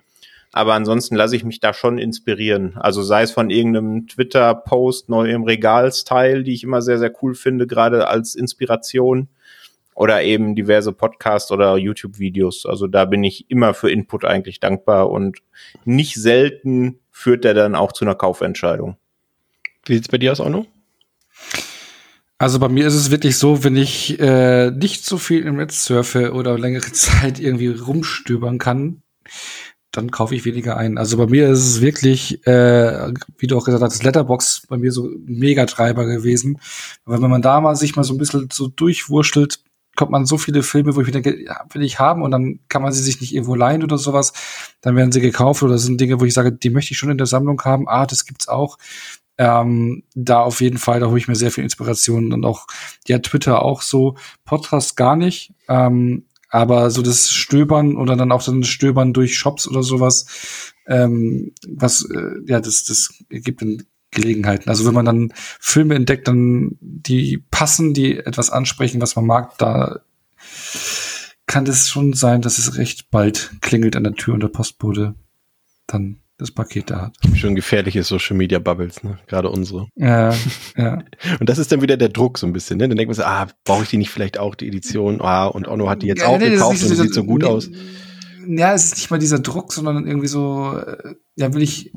Aber 0.51 0.73
ansonsten 0.73 1.15
lasse 1.15 1.35
ich 1.35 1.43
mich 1.43 1.59
da 1.59 1.73
schon 1.73 1.99
inspirieren. 1.99 2.77
Also 2.77 3.03
sei 3.03 3.23
es 3.23 3.31
von 3.31 3.51
irgendeinem 3.51 4.07
Twitter-Post 4.07 5.09
neu 5.09 5.29
im 5.31 5.43
Regal-Style, 5.43 6.43
die 6.43 6.53
ich 6.53 6.63
immer 6.63 6.81
sehr, 6.81 6.97
sehr 6.97 7.13
cool 7.21 7.35
finde, 7.35 7.67
gerade 7.67 8.07
als 8.07 8.35
Inspiration 8.35 9.29
oder 9.95 10.23
eben 10.23 10.55
diverse 10.55 10.91
Podcasts 10.91 11.51
oder 11.51 11.77
YouTube-Videos. 11.77 12.65
Also 12.65 12.87
da 12.87 13.05
bin 13.05 13.23
ich 13.23 13.49
immer 13.49 13.73
für 13.73 13.91
Input 13.91 14.25
eigentlich 14.25 14.59
dankbar 14.59 15.09
und 15.09 15.39
nicht 15.85 16.15
selten 16.15 16.99
führt 17.11 17.43
der 17.43 17.53
dann 17.53 17.75
auch 17.75 17.91
zu 17.91 18.05
einer 18.05 18.15
Kaufentscheidung. 18.15 18.97
Wie 19.85 19.95
sieht's 19.95 20.07
bei 20.07 20.17
dir 20.17 20.31
aus, 20.31 20.39
Onno? 20.39 20.65
Also 22.37 22.59
bei 22.59 22.67
mir 22.67 22.87
ist 22.87 22.95
es 22.95 23.11
wirklich 23.11 23.37
so, 23.37 23.63
wenn 23.63 23.77
ich 23.77 24.19
äh, 24.19 24.71
nicht 24.71 25.05
so 25.05 25.17
viel 25.17 25.43
im 25.43 25.55
Netz 25.55 25.85
surfe 25.85 26.33
oder 26.33 26.57
längere 26.57 26.91
Zeit 26.91 27.39
irgendwie 27.39 27.67
rumstöbern 27.67 28.57
kann, 28.57 29.01
dann 29.91 30.09
kaufe 30.09 30.35
ich 30.35 30.43
weniger 30.43 30.75
ein. 30.75 30.97
Also 30.97 31.17
bei 31.17 31.27
mir 31.27 31.49
ist 31.49 31.59
es 31.59 31.81
wirklich, 31.81 32.45
äh, 32.47 33.13
wie 33.37 33.47
du 33.47 33.57
auch 33.57 33.63
gesagt 33.63 33.83
hast, 33.83 33.93
das 33.93 34.03
Letterbox 34.03 34.63
bei 34.67 34.77
mir 34.77 34.91
so 34.91 35.09
mega 35.25 35.65
Treiber 35.67 36.05
gewesen. 36.05 36.59
Weil 37.05 37.21
wenn 37.21 37.29
man 37.29 37.43
da 37.43 37.61
mal 37.61 37.75
sich 37.75 37.95
mal 37.95 38.03
so 38.03 38.13
ein 38.13 38.17
bisschen 38.17 38.49
so 38.51 38.67
durchwurschtelt, 38.67 39.59
kommt 39.95 40.11
man 40.11 40.25
so 40.25 40.37
viele 40.37 40.63
Filme, 40.63 40.95
wo 40.95 41.01
ich 41.01 41.07
mir 41.07 41.13
denke, 41.13 41.43
ja, 41.43 41.65
will 41.71 41.83
ich 41.83 41.99
haben 41.99 42.23
und 42.23 42.31
dann 42.31 42.59
kann 42.67 42.81
man 42.81 42.91
sie 42.91 43.03
sich 43.03 43.21
nicht 43.21 43.33
irgendwo 43.33 43.55
leihen 43.55 43.83
oder 43.83 43.97
sowas. 43.97 44.33
Dann 44.81 44.95
werden 44.95 45.11
sie 45.11 45.21
gekauft 45.21 45.63
oder 45.63 45.77
sind 45.77 46.01
Dinge, 46.01 46.19
wo 46.19 46.25
ich 46.25 46.33
sage, 46.33 46.51
die 46.51 46.69
möchte 46.69 46.93
ich 46.93 46.97
schon 46.97 47.11
in 47.11 47.17
der 47.17 47.27
Sammlung 47.27 47.61
haben. 47.63 47.87
Ah, 47.87 48.05
das 48.05 48.25
gibt's 48.25 48.47
auch. 48.47 48.77
Ähm, 49.37 50.03
da 50.15 50.41
auf 50.41 50.61
jeden 50.61 50.77
Fall, 50.77 50.99
da 50.99 51.07
hole 51.07 51.17
ich 51.17 51.27
mir 51.27 51.35
sehr 51.35 51.51
viel 51.51 51.63
Inspiration 51.63 52.33
und 52.33 52.45
auch, 52.45 52.67
ja, 53.07 53.19
Twitter 53.19 53.63
auch 53.63 53.81
so, 53.81 54.15
Podcast 54.45 54.95
gar 54.95 55.15
nicht. 55.15 55.53
Ähm, 55.67 56.25
aber 56.49 56.91
so 56.91 57.01
das 57.01 57.31
Stöbern 57.31 57.97
oder 57.97 58.15
dann 58.15 58.31
auch 58.31 58.43
dann 58.43 58.63
Stöbern 58.63 59.11
durch 59.11 59.35
Shops 59.37 59.67
oder 59.67 59.81
sowas, 59.81 60.73
ähm, 60.87 61.51
was, 61.67 62.05
äh, 62.05 62.41
ja, 62.45 62.59
das, 62.59 62.83
das 62.83 63.11
gibt 63.29 63.63
dann 63.63 63.83
Gelegenheiten. 64.13 64.69
Also 64.69 64.85
wenn 64.85 64.93
man 64.93 65.05
dann 65.05 65.33
Filme 65.59 65.95
entdeckt, 65.95 66.27
dann 66.27 66.77
die 66.81 67.43
passen, 67.51 67.93
die 67.93 68.17
etwas 68.17 68.49
ansprechen, 68.49 69.01
was 69.01 69.15
man 69.15 69.25
mag, 69.25 69.57
da 69.57 69.99
kann 71.45 71.67
es 71.67 71.89
schon 71.89 72.13
sein, 72.13 72.41
dass 72.41 72.57
es 72.57 72.77
recht 72.77 73.11
bald 73.11 73.51
klingelt 73.61 73.95
an 73.95 74.03
der 74.03 74.13
Tür 74.13 74.33
und 74.33 74.41
der 74.41 74.47
Postbote 74.47 75.15
dann 75.87 76.19
das 76.37 76.51
Paket 76.51 76.89
da 76.89 77.01
hat. 77.01 77.15
Schon 77.35 77.55
gefährliche 77.55 78.03
Social 78.03 78.35
Media 78.35 78.59
Bubbles, 78.59 79.03
ne? 79.03 79.19
Gerade 79.27 79.49
unsere. 79.49 79.87
Ja, 79.95 80.33
ja. 80.75 81.03
Und 81.39 81.47
das 81.47 81.59
ist 81.59 81.71
dann 81.71 81.81
wieder 81.81 81.95
der 81.95 82.09
Druck 82.09 82.39
so 82.39 82.47
ein 82.47 82.53
bisschen, 82.53 82.77
ne? 82.77 82.87
Dann 82.87 82.97
denkt 82.97 83.09
man 83.09 83.15
so, 83.15 83.23
ah, 83.23 83.47
brauche 83.63 83.83
ich 83.83 83.89
die 83.89 83.97
nicht 83.97 84.09
vielleicht 84.09 84.39
auch, 84.39 84.55
die 84.55 84.67
Edition? 84.67 85.21
Ah, 85.21 85.45
und 85.45 85.67
Onno 85.67 85.89
hat 85.89 86.01
die 86.01 86.07
jetzt 86.07 86.21
ja, 86.21 86.27
auch 86.27 86.39
nee, 86.39 86.49
gekauft 86.49 86.81
und 86.81 86.89
die 86.89 86.95
sieht 86.95 87.13
so 87.13 87.23
gut 87.23 87.43
nee, 87.43 87.47
aus. 87.47 87.69
Ja, 88.47 88.73
es 88.73 88.85
ist 88.85 88.95
nicht 88.95 89.11
mal 89.11 89.19
dieser 89.19 89.39
Druck, 89.39 89.71
sondern 89.73 90.05
irgendwie 90.07 90.27
so, 90.27 90.77
äh, 90.77 91.15
ja, 91.35 91.53
will 91.53 91.61
ich 91.61 91.93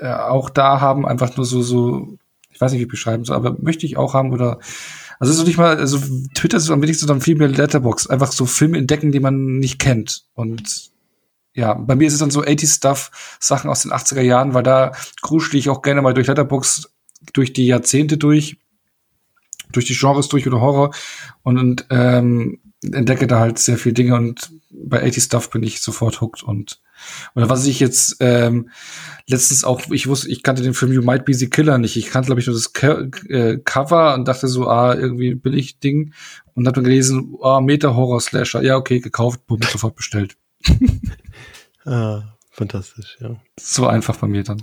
äh, 0.00 0.12
auch 0.12 0.50
da 0.50 0.80
haben, 0.80 1.06
einfach 1.06 1.36
nur 1.36 1.46
so, 1.46 1.62
so, 1.62 2.18
ich 2.50 2.60
weiß 2.60 2.72
nicht, 2.72 2.80
wie 2.80 2.84
ich 2.84 2.90
beschreiben 2.90 3.24
soll, 3.24 3.36
aber 3.36 3.56
möchte 3.60 3.86
ich 3.86 3.96
auch 3.96 4.14
haben 4.14 4.32
oder 4.32 4.58
also 5.20 5.32
ist 5.32 5.46
nicht 5.46 5.58
mal, 5.58 5.76
also 5.76 5.98
Twitter 6.34 6.56
ist 6.56 6.70
am 6.70 6.82
wenigsten 6.82 7.06
dann 7.06 7.20
viel 7.20 7.36
mehr 7.36 7.48
Letterbox, 7.48 8.08
einfach 8.08 8.32
so 8.32 8.46
Filme 8.46 8.78
entdecken, 8.78 9.12
die 9.12 9.20
man 9.20 9.58
nicht 9.58 9.78
kennt. 9.78 10.24
Und 10.34 10.90
ja, 11.54 11.74
bei 11.74 11.94
mir 11.94 12.08
ist 12.08 12.14
es 12.14 12.18
dann 12.18 12.32
so 12.32 12.42
80-Stuff, 12.42 13.38
Sachen 13.40 13.70
aus 13.70 13.82
den 13.82 13.92
80er 13.92 14.22
Jahren, 14.22 14.54
weil 14.54 14.64
da 14.64 14.92
kruschel 15.22 15.58
ich 15.58 15.70
auch 15.70 15.82
gerne 15.82 16.02
mal 16.02 16.14
durch 16.14 16.26
Letterbox 16.26 16.90
durch 17.32 17.52
die 17.52 17.66
Jahrzehnte 17.66 18.18
durch, 18.18 18.58
durch 19.72 19.86
die 19.86 19.96
Genres 19.96 20.28
durch 20.28 20.46
oder 20.46 20.60
Horror 20.60 20.94
und, 21.42 21.58
und 21.58 21.86
ähm, 21.90 22.58
entdecke 22.82 23.26
da 23.26 23.38
halt 23.38 23.58
sehr 23.58 23.78
viele 23.78 23.94
Dinge 23.94 24.14
und 24.16 24.52
bei 24.70 25.02
80 25.02 25.22
Stuff 25.22 25.50
bin 25.50 25.62
ich 25.62 25.80
sofort 25.80 26.20
hooked 26.20 26.42
und 26.42 26.80
oder 27.34 27.48
was 27.48 27.66
ich 27.66 27.80
jetzt 27.80 28.16
ähm, 28.20 28.70
letztens 29.26 29.64
auch, 29.64 29.80
ich 29.90 30.06
wusste, 30.06 30.30
ich 30.30 30.42
kannte 30.42 30.62
den 30.62 30.74
Film 30.74 30.92
You 30.92 31.02
Might 31.02 31.24
Be 31.24 31.34
the 31.34 31.48
Killer 31.48 31.78
nicht. 31.78 31.96
Ich 31.96 32.10
kannte, 32.10 32.26
glaube 32.26 32.40
ich, 32.40 32.46
nur 32.46 32.56
das 32.56 32.72
Co 32.72 33.08
äh, 33.28 33.58
Cover 33.64 34.14
und 34.14 34.28
dachte 34.28 34.48
so, 34.48 34.68
ah, 34.68 34.94
irgendwie 34.94 35.34
billig 35.34 35.78
Ding. 35.78 36.12
Und 36.54 36.66
hab 36.66 36.74
dann 36.74 36.84
gelesen, 36.84 37.34
ah, 37.42 37.60
Meta-Horror-Slasher. 37.60 38.62
Ja, 38.62 38.76
okay, 38.76 39.00
gekauft, 39.00 39.46
Bumm, 39.46 39.60
sofort 39.62 39.96
bestellt. 39.96 40.36
ah, 41.84 42.22
fantastisch, 42.50 43.16
ja. 43.20 43.36
So 43.58 43.86
einfach 43.86 44.16
bei 44.16 44.26
mir 44.26 44.44
dann. 44.44 44.60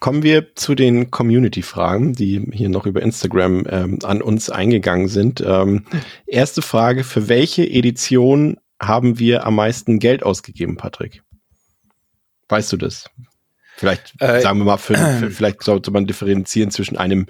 Kommen 0.00 0.24
wir 0.24 0.56
zu 0.56 0.74
den 0.74 1.12
Community-Fragen, 1.12 2.12
die 2.12 2.44
hier 2.52 2.68
noch 2.68 2.86
über 2.86 3.02
Instagram 3.02 3.64
ähm, 3.68 3.98
an 4.02 4.20
uns 4.20 4.50
eingegangen 4.50 5.06
sind. 5.06 5.40
Ähm, 5.46 5.84
erste 6.26 6.60
Frage, 6.60 7.04
für 7.04 7.28
welche 7.28 7.64
Edition 7.64 8.56
haben 8.80 9.20
wir 9.20 9.46
am 9.46 9.54
meisten 9.54 10.00
Geld 10.00 10.24
ausgegeben, 10.24 10.76
Patrick? 10.76 11.22
Weißt 12.48 12.72
du 12.72 12.76
das? 12.76 13.08
Vielleicht 13.76 14.14
äh, 14.20 14.40
sagen 14.40 14.58
wir 14.58 14.64
mal, 14.64 14.76
für, 14.76 14.94
für, 14.94 15.30
vielleicht 15.30 15.62
sollte 15.62 15.90
man 15.90 16.06
differenzieren 16.06 16.70
zwischen 16.70 16.96
einem 16.96 17.26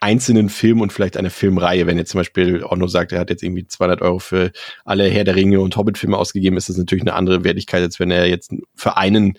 einzelnen 0.00 0.48
Film 0.50 0.80
und 0.80 0.92
vielleicht 0.92 1.16
einer 1.16 1.30
Filmreihe. 1.30 1.86
Wenn 1.86 1.96
jetzt 1.96 2.10
zum 2.10 2.20
Beispiel 2.20 2.64
Onno 2.64 2.88
sagt, 2.88 3.12
er 3.12 3.20
hat 3.20 3.30
jetzt 3.30 3.42
irgendwie 3.42 3.66
200 3.66 4.02
Euro 4.02 4.18
für 4.18 4.52
alle 4.84 5.08
Herr 5.08 5.24
der 5.24 5.36
Ringe 5.36 5.60
und 5.60 5.76
Hobbit-Filme 5.76 6.18
ausgegeben, 6.18 6.56
ist 6.56 6.68
das 6.68 6.76
natürlich 6.76 7.02
eine 7.02 7.14
andere 7.14 7.44
Wertigkeit, 7.44 7.82
als 7.82 7.98
wenn 8.00 8.10
er 8.10 8.28
jetzt 8.28 8.52
für 8.74 8.96
einen 8.96 9.38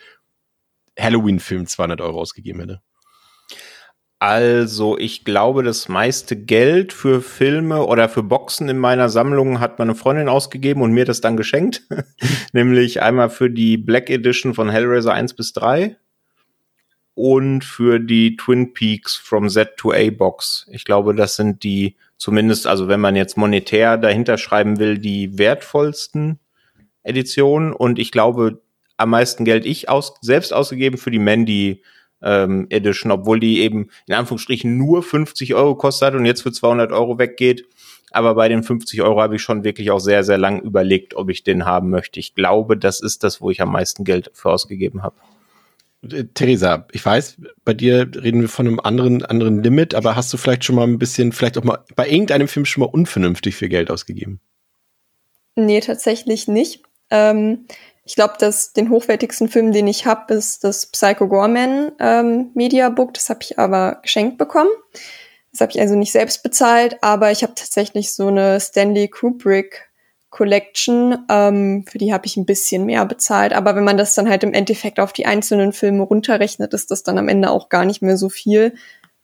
Halloween-Film 0.98 1.68
200 1.68 2.02
Euro 2.02 2.20
ausgegeben 2.20 2.62
hätte. 2.62 2.82
Also, 4.28 4.98
ich 4.98 5.24
glaube, 5.24 5.62
das 5.62 5.88
meiste 5.88 6.36
Geld 6.36 6.94
für 6.94 7.22
Filme 7.22 7.86
oder 7.86 8.10
für 8.10 8.24
Boxen 8.24 8.70
in 8.70 8.80
meiner 8.80 9.08
Sammlung 9.08 9.60
hat 9.60 9.78
meine 9.78 9.94
Freundin 9.94 10.30
ausgegeben 10.30 10.82
und 10.82 10.94
mir 10.94 11.06
das 11.06 11.22
dann 11.22 11.38
geschenkt. 11.38 11.84
Nämlich 12.52 13.04
einmal 13.04 13.30
für 13.30 13.52
die 13.52 13.78
Black 13.78 14.10
Edition 14.10 14.56
von 14.56 14.72
Hellraiser 14.72 15.14
1 15.14 15.36
bis 15.36 15.54
3 15.54 15.96
und 17.14 17.64
für 17.64 18.00
die 18.00 18.36
Twin 18.36 18.74
Peaks 18.74 19.16
from 19.16 19.48
Z 19.48 19.78
to 19.78 19.92
A 19.92 20.10
Box. 20.10 20.66
Ich 20.72 20.86
glaube, 20.86 21.14
das 21.14 21.36
sind 21.36 21.62
die 21.62 21.96
zumindest, 22.18 22.66
also 22.66 22.88
wenn 22.88 23.02
man 23.02 23.16
jetzt 23.16 23.38
monetär 23.38 23.96
dahinter 24.00 24.40
schreiben 24.40 24.80
will, 24.80 24.98
die 24.98 25.38
wertvollsten 25.38 26.40
Editionen. 27.04 27.74
Und 27.74 28.00
ich 28.00 28.12
glaube, 28.12 28.64
am 28.98 29.12
meisten 29.12 29.46
Geld 29.46 29.68
ich 29.68 29.88
aus, 29.88 30.16
selbst 30.22 30.52
ausgegeben 30.52 30.98
für 30.98 31.12
die 31.12 31.20
Mandy 31.20 31.84
ähm, 32.26 32.68
Edition, 32.70 33.12
obwohl 33.12 33.40
die 33.40 33.62
eben 33.62 33.90
in 34.08 34.16
Anführungsstrichen 34.16 34.78
nur 34.78 35.04
50 35.04 35.56
Euro 35.56 35.76
kostet 35.76 36.16
und 36.16 36.26
jetzt 36.26 36.42
für 36.42 36.52
200 36.52 36.92
Euro 36.92 37.18
weggeht. 37.18 37.66
Aber 38.12 38.36
bei 38.36 38.50
den 38.50 38.64
50 38.64 39.02
Euro 39.02 39.22
habe 39.22 39.36
ich 39.36 39.42
schon 39.42 39.64
wirklich 39.64 39.92
auch 39.92 40.00
sehr, 40.00 40.24
sehr 40.24 40.38
lang 40.38 40.62
überlegt, 40.62 41.16
ob 41.16 41.30
ich 41.30 41.44
den 41.44 41.66
haben 41.66 41.90
möchte. 41.90 42.20
Ich 42.20 42.34
glaube, 42.34 42.78
das 42.78 43.02
ist 43.02 43.24
das, 43.24 43.42
wo 43.42 43.52
ich 43.52 43.62
am 43.62 43.72
meisten 43.72 44.04
Geld 44.04 44.32
für 44.34 44.50
ausgegeben 44.50 45.04
habe. 45.04 45.16
Äh, 46.12 46.26
Theresa, 46.34 46.88
ich 46.92 47.06
weiß, 47.06 47.38
bei 47.64 47.74
dir 47.74 48.10
reden 48.16 48.42
wir 48.42 48.50
von 48.50 48.68
einem 48.68 48.80
anderen, 48.80 49.24
anderen 49.24 49.64
Limit, 49.64 49.96
aber 49.96 50.16
hast 50.16 50.32
du 50.34 50.38
vielleicht 50.38 50.64
schon 50.64 50.76
mal 50.76 50.88
ein 50.88 50.98
bisschen, 50.98 51.32
vielleicht 51.32 51.58
auch 51.58 51.64
mal 51.64 51.80
bei 51.96 52.10
irgendeinem 52.10 52.48
Film 52.48 52.66
schon 52.66 52.82
mal 52.82 52.90
unvernünftig 52.90 53.56
viel 53.56 53.70
Geld 53.70 53.92
ausgegeben? 53.92 54.40
Nee, 55.56 55.80
tatsächlich 55.80 56.48
nicht. 56.48 56.84
Ähm, 57.10 57.66
ich 58.06 58.16
glaube, 58.16 58.36
dass 58.38 58.72
den 58.72 58.92
hochwertigsten 58.92 59.50
Film, 59.50 59.72
den 59.72 59.88
ich 59.88 60.06
habe, 60.06 60.36
ist 60.36 60.64
das 60.64 60.86
Psycho 60.86 61.28
Gorman 61.28 61.92
ähm, 62.00 62.52
Media 62.54 62.90
Book. 62.90 63.16
Das 63.16 63.30
habe 63.30 63.40
ich 63.42 63.58
aber 63.58 64.00
geschenkt 64.04 64.38
bekommen. 64.38 64.70
Das 65.52 65.62
habe 65.62 65.72
ich 65.72 65.82
also 65.82 65.96
nicht 65.96 66.12
selbst 66.12 66.44
bezahlt, 66.44 66.98
aber 67.02 67.32
ich 67.32 67.42
habe 67.42 67.56
tatsächlich 67.56 68.14
so 68.14 68.28
eine 68.28 68.60
Stanley 68.60 69.08
Kubrick 69.08 69.90
Collection. 70.30 71.26
Ähm, 71.30 71.86
für 71.90 71.98
die 71.98 72.14
habe 72.14 72.28
ich 72.28 72.38
ein 72.38 72.46
bisschen 72.46 72.86
mehr 72.86 73.06
bezahlt. 73.06 73.54
Aber 73.54 73.76
wenn 73.76 73.84
man 73.84 73.98
das 73.98 74.14
dann 74.14 74.30
halt 74.30 74.44
im 74.44 74.54
Endeffekt 74.54 75.00
auf 75.00 75.12
die 75.12 75.26
einzelnen 75.26 75.74
Filme 75.74 76.04
runterrechnet, 76.04 76.76
ist 76.76 76.92
das 76.92 77.02
dann 77.02 77.18
am 77.18 77.28
Ende 77.28 77.50
auch 77.50 77.70
gar 77.70 77.86
nicht 77.86 78.04
mehr 78.04 78.18
so 78.18 78.30
viel. 78.30 78.76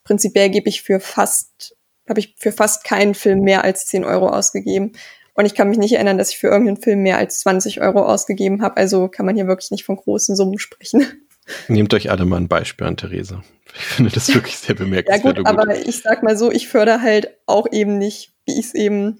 Prinzipiell 0.03 0.49
gebe 0.49 0.69
ich 0.69 0.81
für 0.81 0.99
fast, 0.99 1.75
habe 2.09 2.19
ich 2.19 2.35
für 2.39 2.51
fast 2.51 2.83
keinen 2.83 3.13
Film 3.13 3.41
mehr 3.41 3.63
als 3.63 3.85
10 3.85 4.05
Euro 4.05 4.29
ausgegeben. 4.29 4.93
Und 5.33 5.45
ich 5.45 5.55
kann 5.55 5.69
mich 5.69 5.77
nicht 5.77 5.93
erinnern, 5.93 6.17
dass 6.17 6.31
ich 6.31 6.37
für 6.37 6.47
irgendeinen 6.47 6.81
Film 6.81 7.03
mehr 7.03 7.17
als 7.17 7.39
20 7.39 7.81
Euro 7.81 8.03
ausgegeben 8.03 8.61
habe. 8.61 8.77
Also 8.77 9.07
kann 9.07 9.25
man 9.25 9.35
hier 9.35 9.47
wirklich 9.47 9.71
nicht 9.71 9.85
von 9.85 9.95
großen 9.95 10.35
Summen 10.35 10.59
sprechen. 10.59 11.05
Nehmt 11.67 11.93
euch 11.93 12.11
alle 12.11 12.25
mal 12.25 12.37
ein 12.37 12.47
Beispiel 12.47 12.87
an 12.87 12.97
Theresa. 12.97 13.43
Ich 13.73 13.81
finde 13.81 14.11
das 14.11 14.27
wirklich 14.33 14.57
sehr 14.57 14.75
bemerkenswert. 14.75 15.37
ja 15.37 15.41
gut, 15.41 15.47
aber 15.47 15.75
ich 15.75 16.01
sag 16.01 16.23
mal 16.23 16.37
so, 16.37 16.51
ich 16.51 16.67
fördere 16.67 17.01
halt 17.01 17.29
auch 17.45 17.67
eben 17.71 17.97
nicht, 17.97 18.33
wie 18.45 18.59
ich 18.59 18.67
es 18.67 18.73
eben 18.75 19.19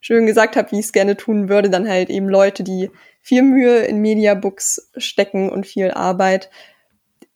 schön 0.00 0.26
gesagt 0.26 0.56
habe, 0.56 0.70
wie 0.72 0.80
ich 0.80 0.86
es 0.86 0.92
gerne 0.92 1.16
tun 1.16 1.48
würde, 1.48 1.70
dann 1.70 1.88
halt 1.88 2.10
eben 2.10 2.28
Leute, 2.28 2.64
die 2.64 2.90
viel 3.20 3.42
Mühe 3.42 3.80
in 3.80 3.98
Mediabooks 3.98 4.90
stecken 4.96 5.50
und 5.50 5.66
viel 5.66 5.90
Arbeit 5.90 6.50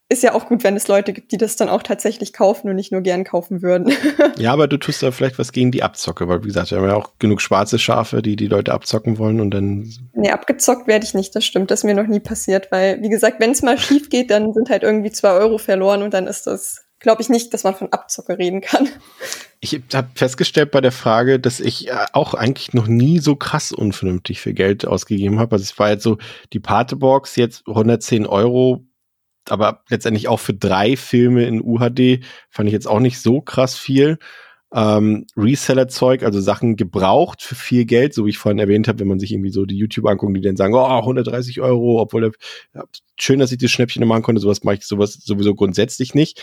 ist 0.07 0.21
ja 0.21 0.35
auch 0.35 0.45
gut, 0.47 0.63
wenn 0.63 0.75
es 0.75 0.87
Leute 0.87 1.13
gibt, 1.13 1.31
die 1.31 1.37
das 1.37 1.55
dann 1.55 1.67
auch 1.67 1.81
tatsächlich 1.81 2.31
kaufen 2.31 2.69
und 2.69 2.75
nicht 2.75 2.91
nur 2.91 3.01
gern 3.01 3.23
kaufen 3.23 3.63
würden. 3.63 3.91
ja, 4.37 4.53
aber 4.53 4.67
du 4.67 4.77
tust 4.77 5.01
da 5.01 5.09
vielleicht 5.09 5.39
was 5.39 5.51
gegen 5.51 5.71
die 5.71 5.81
Abzocke, 5.81 6.27
weil 6.27 6.43
wie 6.43 6.47
gesagt, 6.47 6.69
wir 6.69 6.77
haben 6.77 6.87
ja 6.87 6.95
auch 6.95 7.13
genug 7.17 7.41
schwarze 7.41 7.79
Schafe, 7.79 8.21
die 8.21 8.35
die 8.35 8.47
Leute 8.47 8.73
abzocken 8.73 9.17
wollen 9.17 9.41
und 9.41 9.51
dann. 9.51 9.91
Nee, 10.13 10.29
abgezockt 10.29 10.87
werde 10.87 11.05
ich 11.05 11.15
nicht, 11.15 11.35
das 11.35 11.43
stimmt. 11.43 11.71
Das 11.71 11.79
ist 11.79 11.83
mir 11.85 11.95
noch 11.95 12.07
nie 12.07 12.19
passiert, 12.19 12.71
weil, 12.71 13.01
wie 13.01 13.09
gesagt, 13.09 13.39
wenn 13.39 13.51
es 13.51 13.63
mal 13.63 13.79
schief 13.79 14.09
geht, 14.09 14.29
dann 14.29 14.53
sind 14.53 14.69
halt 14.69 14.83
irgendwie 14.83 15.11
zwei 15.11 15.31
Euro 15.31 15.57
verloren 15.57 16.03
und 16.03 16.13
dann 16.13 16.27
ist 16.27 16.45
das, 16.45 16.85
glaube 16.99 17.23
ich 17.23 17.29
nicht, 17.29 17.51
dass 17.55 17.63
man 17.63 17.73
von 17.73 17.91
Abzocke 17.91 18.37
reden 18.37 18.61
kann. 18.61 18.87
Ich 19.61 19.81
habe 19.95 20.09
festgestellt 20.13 20.69
bei 20.69 20.81
der 20.81 20.91
Frage, 20.91 21.39
dass 21.39 21.59
ich 21.59 21.87
äh, 21.87 22.05
auch 22.13 22.35
eigentlich 22.35 22.75
noch 22.75 22.85
nie 22.85 23.17
so 23.17 23.35
krass 23.35 23.71
unvernünftig 23.71 24.39
viel 24.39 24.53
Geld 24.53 24.85
ausgegeben 24.85 25.39
habe. 25.39 25.55
Also 25.55 25.63
es 25.63 25.79
war 25.79 25.89
jetzt 25.89 26.03
so, 26.03 26.19
die 26.53 26.59
Patebox 26.59 27.35
jetzt 27.35 27.67
110 27.67 28.27
Euro 28.27 28.85
aber 29.49 29.83
letztendlich 29.89 30.27
auch 30.27 30.39
für 30.39 30.53
drei 30.53 30.97
Filme 30.97 31.45
in 31.45 31.61
UHD 31.61 32.23
fand 32.49 32.67
ich 32.67 32.73
jetzt 32.73 32.87
auch 32.87 32.99
nicht 32.99 33.19
so 33.19 33.41
krass 33.41 33.77
viel. 33.77 34.17
Ähm, 34.73 35.25
Reseller-Zeug, 35.37 36.23
also 36.23 36.41
Sachen 36.41 36.75
gebraucht 36.75 37.41
für 37.41 37.55
viel 37.55 37.85
Geld, 37.85 38.13
so 38.13 38.25
wie 38.25 38.31
ich 38.31 38.37
vorhin 38.37 38.59
erwähnt 38.59 38.87
habe, 38.87 38.99
wenn 38.99 39.07
man 39.07 39.19
sich 39.19 39.31
irgendwie 39.31 39.51
so 39.51 39.65
die 39.65 39.77
YouTube 39.77 40.05
anguckt, 40.07 40.35
die 40.35 40.41
dann 40.41 40.57
sagen, 40.57 40.73
oh, 40.73 40.83
130 40.85 41.61
Euro, 41.61 42.01
obwohl 42.01 42.31
ja, 42.73 42.83
schön, 43.17 43.39
dass 43.39 43.51
ich 43.51 43.57
das 43.57 43.71
Schnäppchen 43.71 44.05
machen 44.05 44.23
konnte, 44.23 44.41
sowas 44.41 44.63
mache 44.63 44.75
ich 44.75 44.85
sowas 44.85 45.13
sowieso 45.13 45.55
grundsätzlich 45.55 46.13
nicht. 46.13 46.41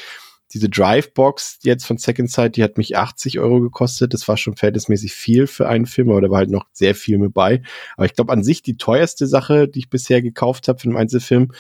Diese 0.55 0.69
Drive-Box 0.69 1.61
jetzt 1.63 1.87
von 1.87 1.97
Second 1.97 2.31
Sight, 2.31 2.57
die 2.57 2.63
hat 2.63 2.77
mich 2.77 2.97
80 2.97 3.39
Euro 3.39 3.61
gekostet. 3.61 4.13
Das 4.13 4.29
war 4.29 4.37
schon 4.37 4.55
verhältnismäßig 4.55 5.13
viel 5.13 5.47
für 5.47 5.67
einen 5.67 5.87
Film, 5.87 6.11
aber 6.11 6.21
da 6.21 6.31
war 6.31 6.39
halt 6.39 6.51
noch 6.51 6.67
sehr 6.73 6.95
viel 6.95 7.19
mit 7.19 7.33
bei. 7.33 7.63
Aber 7.97 8.05
ich 8.05 8.15
glaube, 8.15 8.33
an 8.33 8.45
sich 8.45 8.63
die 8.63 8.77
teuerste 8.77 9.27
Sache, 9.27 9.67
die 9.67 9.79
ich 9.81 9.91
bisher 9.91 10.21
gekauft 10.21 10.69
habe 10.69 10.79
für 10.79 10.89
einen 10.89 10.99
Einzelfilm, 10.99 11.53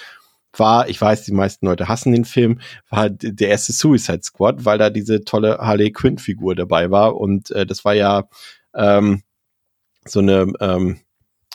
war, 0.55 0.89
ich 0.89 1.00
weiß, 1.00 1.24
die 1.24 1.32
meisten 1.32 1.66
Leute 1.66 1.89
hassen 1.89 2.12
den 2.12 2.24
Film, 2.24 2.60
war 2.90 3.10
der 3.10 3.48
erste 3.48 3.72
Suicide 3.72 4.22
Squad, 4.22 4.64
weil 4.64 4.78
da 4.78 4.90
diese 4.90 5.24
tolle 5.24 5.58
Harley 5.58 5.92
Quinn 5.92 6.18
Figur 6.18 6.55
dabei 6.55 6.90
war. 6.90 7.16
Und 7.16 7.50
äh, 7.52 7.66
das 7.66 7.84
war 7.84 7.94
ja 7.94 8.28
ähm, 8.74 9.22
so 10.05 10.20
eine 10.20 10.52
ähm, 10.60 11.00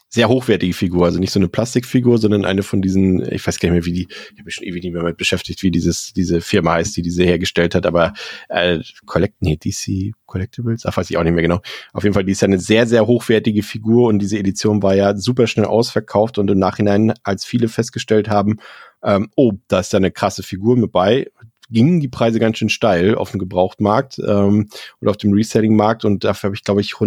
sehr 0.09 0.29
hochwertige 0.29 0.73
Figur, 0.73 1.05
also 1.05 1.19
nicht 1.19 1.31
so 1.31 1.39
eine 1.39 1.49
Plastikfigur, 1.49 2.17
sondern 2.17 2.45
eine 2.45 2.63
von 2.63 2.81
diesen, 2.81 3.21
ich 3.29 3.45
weiß 3.45 3.59
gar 3.59 3.69
nicht 3.69 3.75
mehr, 3.75 3.85
wie 3.85 3.91
die, 3.91 4.07
ich 4.09 4.31
habe 4.31 4.43
mich 4.45 4.55
schon 4.55 4.65
ewig 4.65 4.83
nicht 4.83 4.93
mehr 4.93 5.03
mit 5.03 5.17
beschäftigt, 5.17 5.63
wie 5.63 5.71
dieses, 5.71 6.13
diese 6.13 6.39
Firma 6.39 6.73
heißt, 6.73 6.95
die 6.95 7.01
diese 7.01 7.23
hergestellt 7.23 7.75
hat, 7.75 7.85
aber 7.85 8.13
äh, 8.47 8.79
Collect, 9.05 9.35
nee, 9.41 9.57
DC 9.57 10.13
Collectibles, 10.25 10.85
ach, 10.85 10.95
weiß 10.95 11.09
ich 11.09 11.17
auch 11.17 11.23
nicht 11.23 11.33
mehr 11.33 11.41
genau. 11.41 11.59
Auf 11.91 12.03
jeden 12.03 12.13
Fall, 12.13 12.23
die 12.23 12.31
ist 12.31 12.41
ja 12.41 12.47
eine 12.47 12.59
sehr, 12.59 12.87
sehr 12.87 13.05
hochwertige 13.05 13.63
Figur 13.63 14.07
und 14.07 14.19
diese 14.19 14.37
Edition 14.37 14.81
war 14.81 14.95
ja 14.95 15.15
super 15.17 15.45
schnell 15.45 15.65
ausverkauft 15.65 16.37
und 16.37 16.49
im 16.49 16.59
Nachhinein, 16.59 17.13
als 17.23 17.43
viele 17.43 17.67
festgestellt 17.67 18.29
haben, 18.29 18.57
ähm, 19.03 19.29
oh, 19.35 19.53
da 19.67 19.81
ist 19.81 19.91
ja 19.91 19.97
eine 19.97 20.11
krasse 20.11 20.41
Figur 20.41 20.77
mit 20.77 20.91
bei, 20.91 21.27
gingen 21.69 21.99
die 21.99 22.07
Preise 22.07 22.39
ganz 22.39 22.57
schön 22.57 22.69
steil 22.69 23.15
auf 23.15 23.31
dem 23.31 23.39
Gebrauchtmarkt 23.39 24.19
ähm, 24.19 24.69
oder 25.01 25.11
auf 25.11 25.17
dem 25.17 25.33
Reselling-Markt 25.33 26.05
und 26.05 26.23
dafür 26.23 26.47
habe 26.47 26.55
ich, 26.55 26.63
glaube 26.63 26.81
ich, 26.81 27.01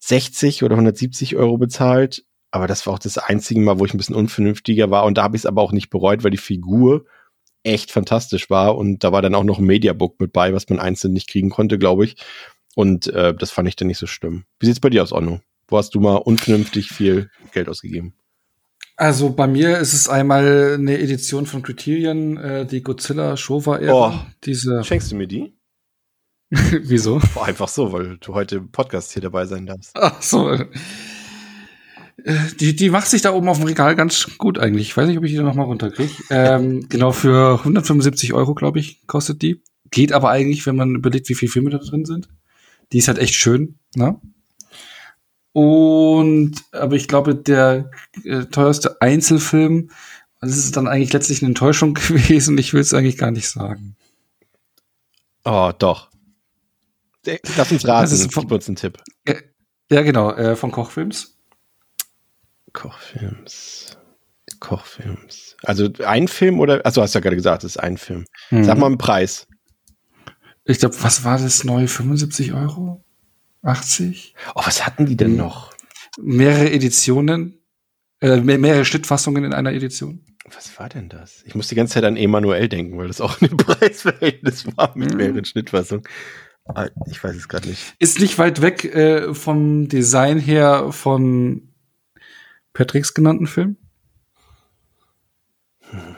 160 0.00 0.64
oder 0.64 0.74
170 0.74 1.36
Euro 1.36 1.58
bezahlt. 1.58 2.24
Aber 2.50 2.66
das 2.66 2.86
war 2.86 2.94
auch 2.94 2.98
das 2.98 3.18
einzige 3.18 3.60
Mal, 3.60 3.78
wo 3.78 3.84
ich 3.84 3.92
ein 3.92 3.98
bisschen 3.98 4.16
unvernünftiger 4.16 4.90
war. 4.90 5.04
Und 5.04 5.18
da 5.18 5.22
habe 5.22 5.36
ich 5.36 5.42
es 5.42 5.46
aber 5.46 5.62
auch 5.62 5.72
nicht 5.72 5.90
bereut, 5.90 6.24
weil 6.24 6.30
die 6.30 6.38
Figur 6.38 7.04
echt 7.62 7.90
fantastisch 7.90 8.48
war. 8.48 8.76
Und 8.76 9.04
da 9.04 9.12
war 9.12 9.20
dann 9.20 9.34
auch 9.34 9.44
noch 9.44 9.58
ein 9.58 9.66
Mediabook 9.66 10.18
mit 10.20 10.32
bei, 10.32 10.54
was 10.54 10.68
man 10.68 10.78
einzeln 10.78 11.12
nicht 11.12 11.28
kriegen 11.28 11.50
konnte, 11.50 11.78
glaube 11.78 12.04
ich. 12.04 12.16
Und 12.74 13.08
äh, 13.08 13.34
das 13.34 13.50
fand 13.50 13.68
ich 13.68 13.76
dann 13.76 13.88
nicht 13.88 13.98
so 13.98 14.06
schlimm. 14.06 14.44
Wie 14.60 14.66
sieht's 14.66 14.80
bei 14.80 14.90
dir 14.90 15.02
aus, 15.02 15.12
Onno? 15.12 15.40
Wo 15.66 15.76
hast 15.76 15.94
du 15.94 16.00
mal 16.00 16.16
unvernünftig 16.16 16.88
viel 16.88 17.30
Geld 17.52 17.68
ausgegeben? 17.68 18.14
Also 18.96 19.30
bei 19.30 19.46
mir 19.46 19.78
ist 19.78 19.92
es 19.92 20.08
einmal 20.08 20.74
eine 20.74 20.98
Edition 20.98 21.46
von 21.46 21.62
Criterion, 21.62 22.36
äh, 22.36 22.66
die 22.66 22.82
Godzilla 22.82 23.36
Showa 23.36 23.76
Ära. 23.76 24.08
Oh, 24.08 24.26
diese 24.44 24.82
Schenkst 24.82 25.12
du 25.12 25.16
mir 25.16 25.28
die? 25.28 25.57
Wieso? 26.82 27.20
Oh, 27.34 27.40
einfach 27.40 27.68
so, 27.68 27.92
weil 27.92 28.16
du 28.18 28.34
heute 28.34 28.56
im 28.56 28.70
Podcast 28.70 29.12
hier 29.12 29.22
dabei 29.22 29.44
sein 29.44 29.66
darfst. 29.66 29.90
Ach 29.94 30.22
so. 30.22 30.50
Äh, 30.50 30.66
die, 32.58 32.74
die 32.74 32.90
macht 32.90 33.08
sich 33.08 33.22
da 33.22 33.32
oben 33.32 33.48
auf 33.48 33.58
dem 33.58 33.66
Regal 33.66 33.94
ganz 33.96 34.38
gut 34.38 34.58
eigentlich. 34.58 34.88
Ich 34.88 34.96
weiß 34.96 35.08
nicht, 35.08 35.18
ob 35.18 35.24
ich 35.24 35.32
die 35.32 35.38
noch 35.38 35.54
mal 35.54 35.64
runterkriege. 35.64 36.12
ähm, 36.30 36.86
genau, 36.88 37.12
für 37.12 37.58
175 37.58 38.32
Euro, 38.32 38.54
glaube 38.54 38.78
ich, 38.78 39.06
kostet 39.06 39.42
die. 39.42 39.62
Geht 39.90 40.12
aber 40.12 40.30
eigentlich, 40.30 40.66
wenn 40.66 40.76
man 40.76 40.94
überlegt, 40.94 41.28
wie 41.28 41.34
viele 41.34 41.50
Filme 41.52 41.70
da 41.70 41.78
drin 41.78 42.04
sind. 42.04 42.28
Die 42.92 42.98
ist 42.98 43.08
halt 43.08 43.18
echt 43.18 43.34
schön, 43.34 43.78
ne? 43.94 44.20
Und, 45.52 46.56
aber 46.72 46.94
ich 46.96 47.08
glaube, 47.08 47.34
der 47.34 47.90
äh, 48.24 48.44
teuerste 48.44 49.00
Einzelfilm, 49.00 49.90
das 50.40 50.56
ist 50.56 50.76
dann 50.76 50.86
eigentlich 50.86 51.12
letztlich 51.12 51.42
eine 51.42 51.48
Enttäuschung 51.48 51.94
gewesen. 51.94 52.56
Ich 52.58 52.72
will 52.72 52.80
es 52.80 52.94
eigentlich 52.94 53.18
gar 53.18 53.30
nicht 53.30 53.48
sagen. 53.48 53.96
Oh, 55.44 55.72
doch. 55.78 56.10
Lass 57.56 57.72
uns 57.72 57.86
raten, 57.86 58.10
das 58.10 58.12
ist 58.12 58.32
von, 58.32 58.50
uns 58.50 58.68
einen 58.68 58.76
Tipp. 58.76 58.98
Ja, 59.90 60.02
genau, 60.02 60.32
äh, 60.32 60.56
von 60.56 60.70
Kochfilms. 60.70 61.38
Kochfilms. 62.72 63.96
Kochfilms. 64.60 65.56
Also 65.62 65.88
ein 66.04 66.28
Film 66.28 66.60
oder, 66.60 66.84
also 66.84 67.02
hast 67.02 67.14
du 67.14 67.18
ja 67.18 67.22
gerade 67.22 67.36
gesagt, 67.36 67.64
es 67.64 67.76
ist 67.76 67.82
ein 67.82 67.96
Film. 67.96 68.24
Mhm. 68.50 68.64
Sag 68.64 68.78
mal 68.78 68.86
einen 68.86 68.98
Preis. 68.98 69.46
Ich 70.64 70.78
glaube, 70.78 70.96
was 71.00 71.24
war 71.24 71.38
das 71.38 71.64
neu? 71.64 71.86
75 71.86 72.52
Euro? 72.52 73.02
80. 73.62 74.34
Oh, 74.54 74.62
was 74.64 74.86
hatten 74.86 75.06
die 75.06 75.16
denn 75.16 75.32
hm. 75.32 75.36
noch? 75.38 75.72
Mehrere 76.20 76.70
Editionen, 76.70 77.60
äh, 78.20 78.36
mehrere 78.36 78.84
Schnittfassungen 78.84 79.44
in 79.44 79.52
einer 79.52 79.72
Edition. 79.72 80.24
Was 80.54 80.78
war 80.78 80.88
denn 80.88 81.08
das? 81.08 81.42
Ich 81.44 81.54
muss 81.54 81.68
die 81.68 81.74
ganze 81.74 81.94
Zeit 81.94 82.04
an 82.04 82.16
Emanuel 82.16 82.68
denken, 82.68 82.98
weil 82.98 83.08
das 83.08 83.20
auch 83.20 83.40
ein 83.40 83.48
Preisverhältnis 83.56 84.66
war 84.76 84.96
mit 84.96 85.10
hm. 85.10 85.16
mehreren 85.16 85.44
Schnittfassungen. 85.44 86.04
Ah, 86.74 86.88
ich 87.06 87.22
weiß 87.22 87.34
es 87.34 87.48
gerade 87.48 87.68
nicht. 87.68 87.94
Ist 87.98 88.20
nicht 88.20 88.38
weit 88.38 88.60
weg 88.62 88.84
äh, 88.84 89.34
vom 89.34 89.88
Design 89.88 90.38
her 90.38 90.92
von 90.92 91.68
Patricks 92.72 93.14
genannten 93.14 93.46
Film? 93.46 93.76
Hm. 95.90 96.16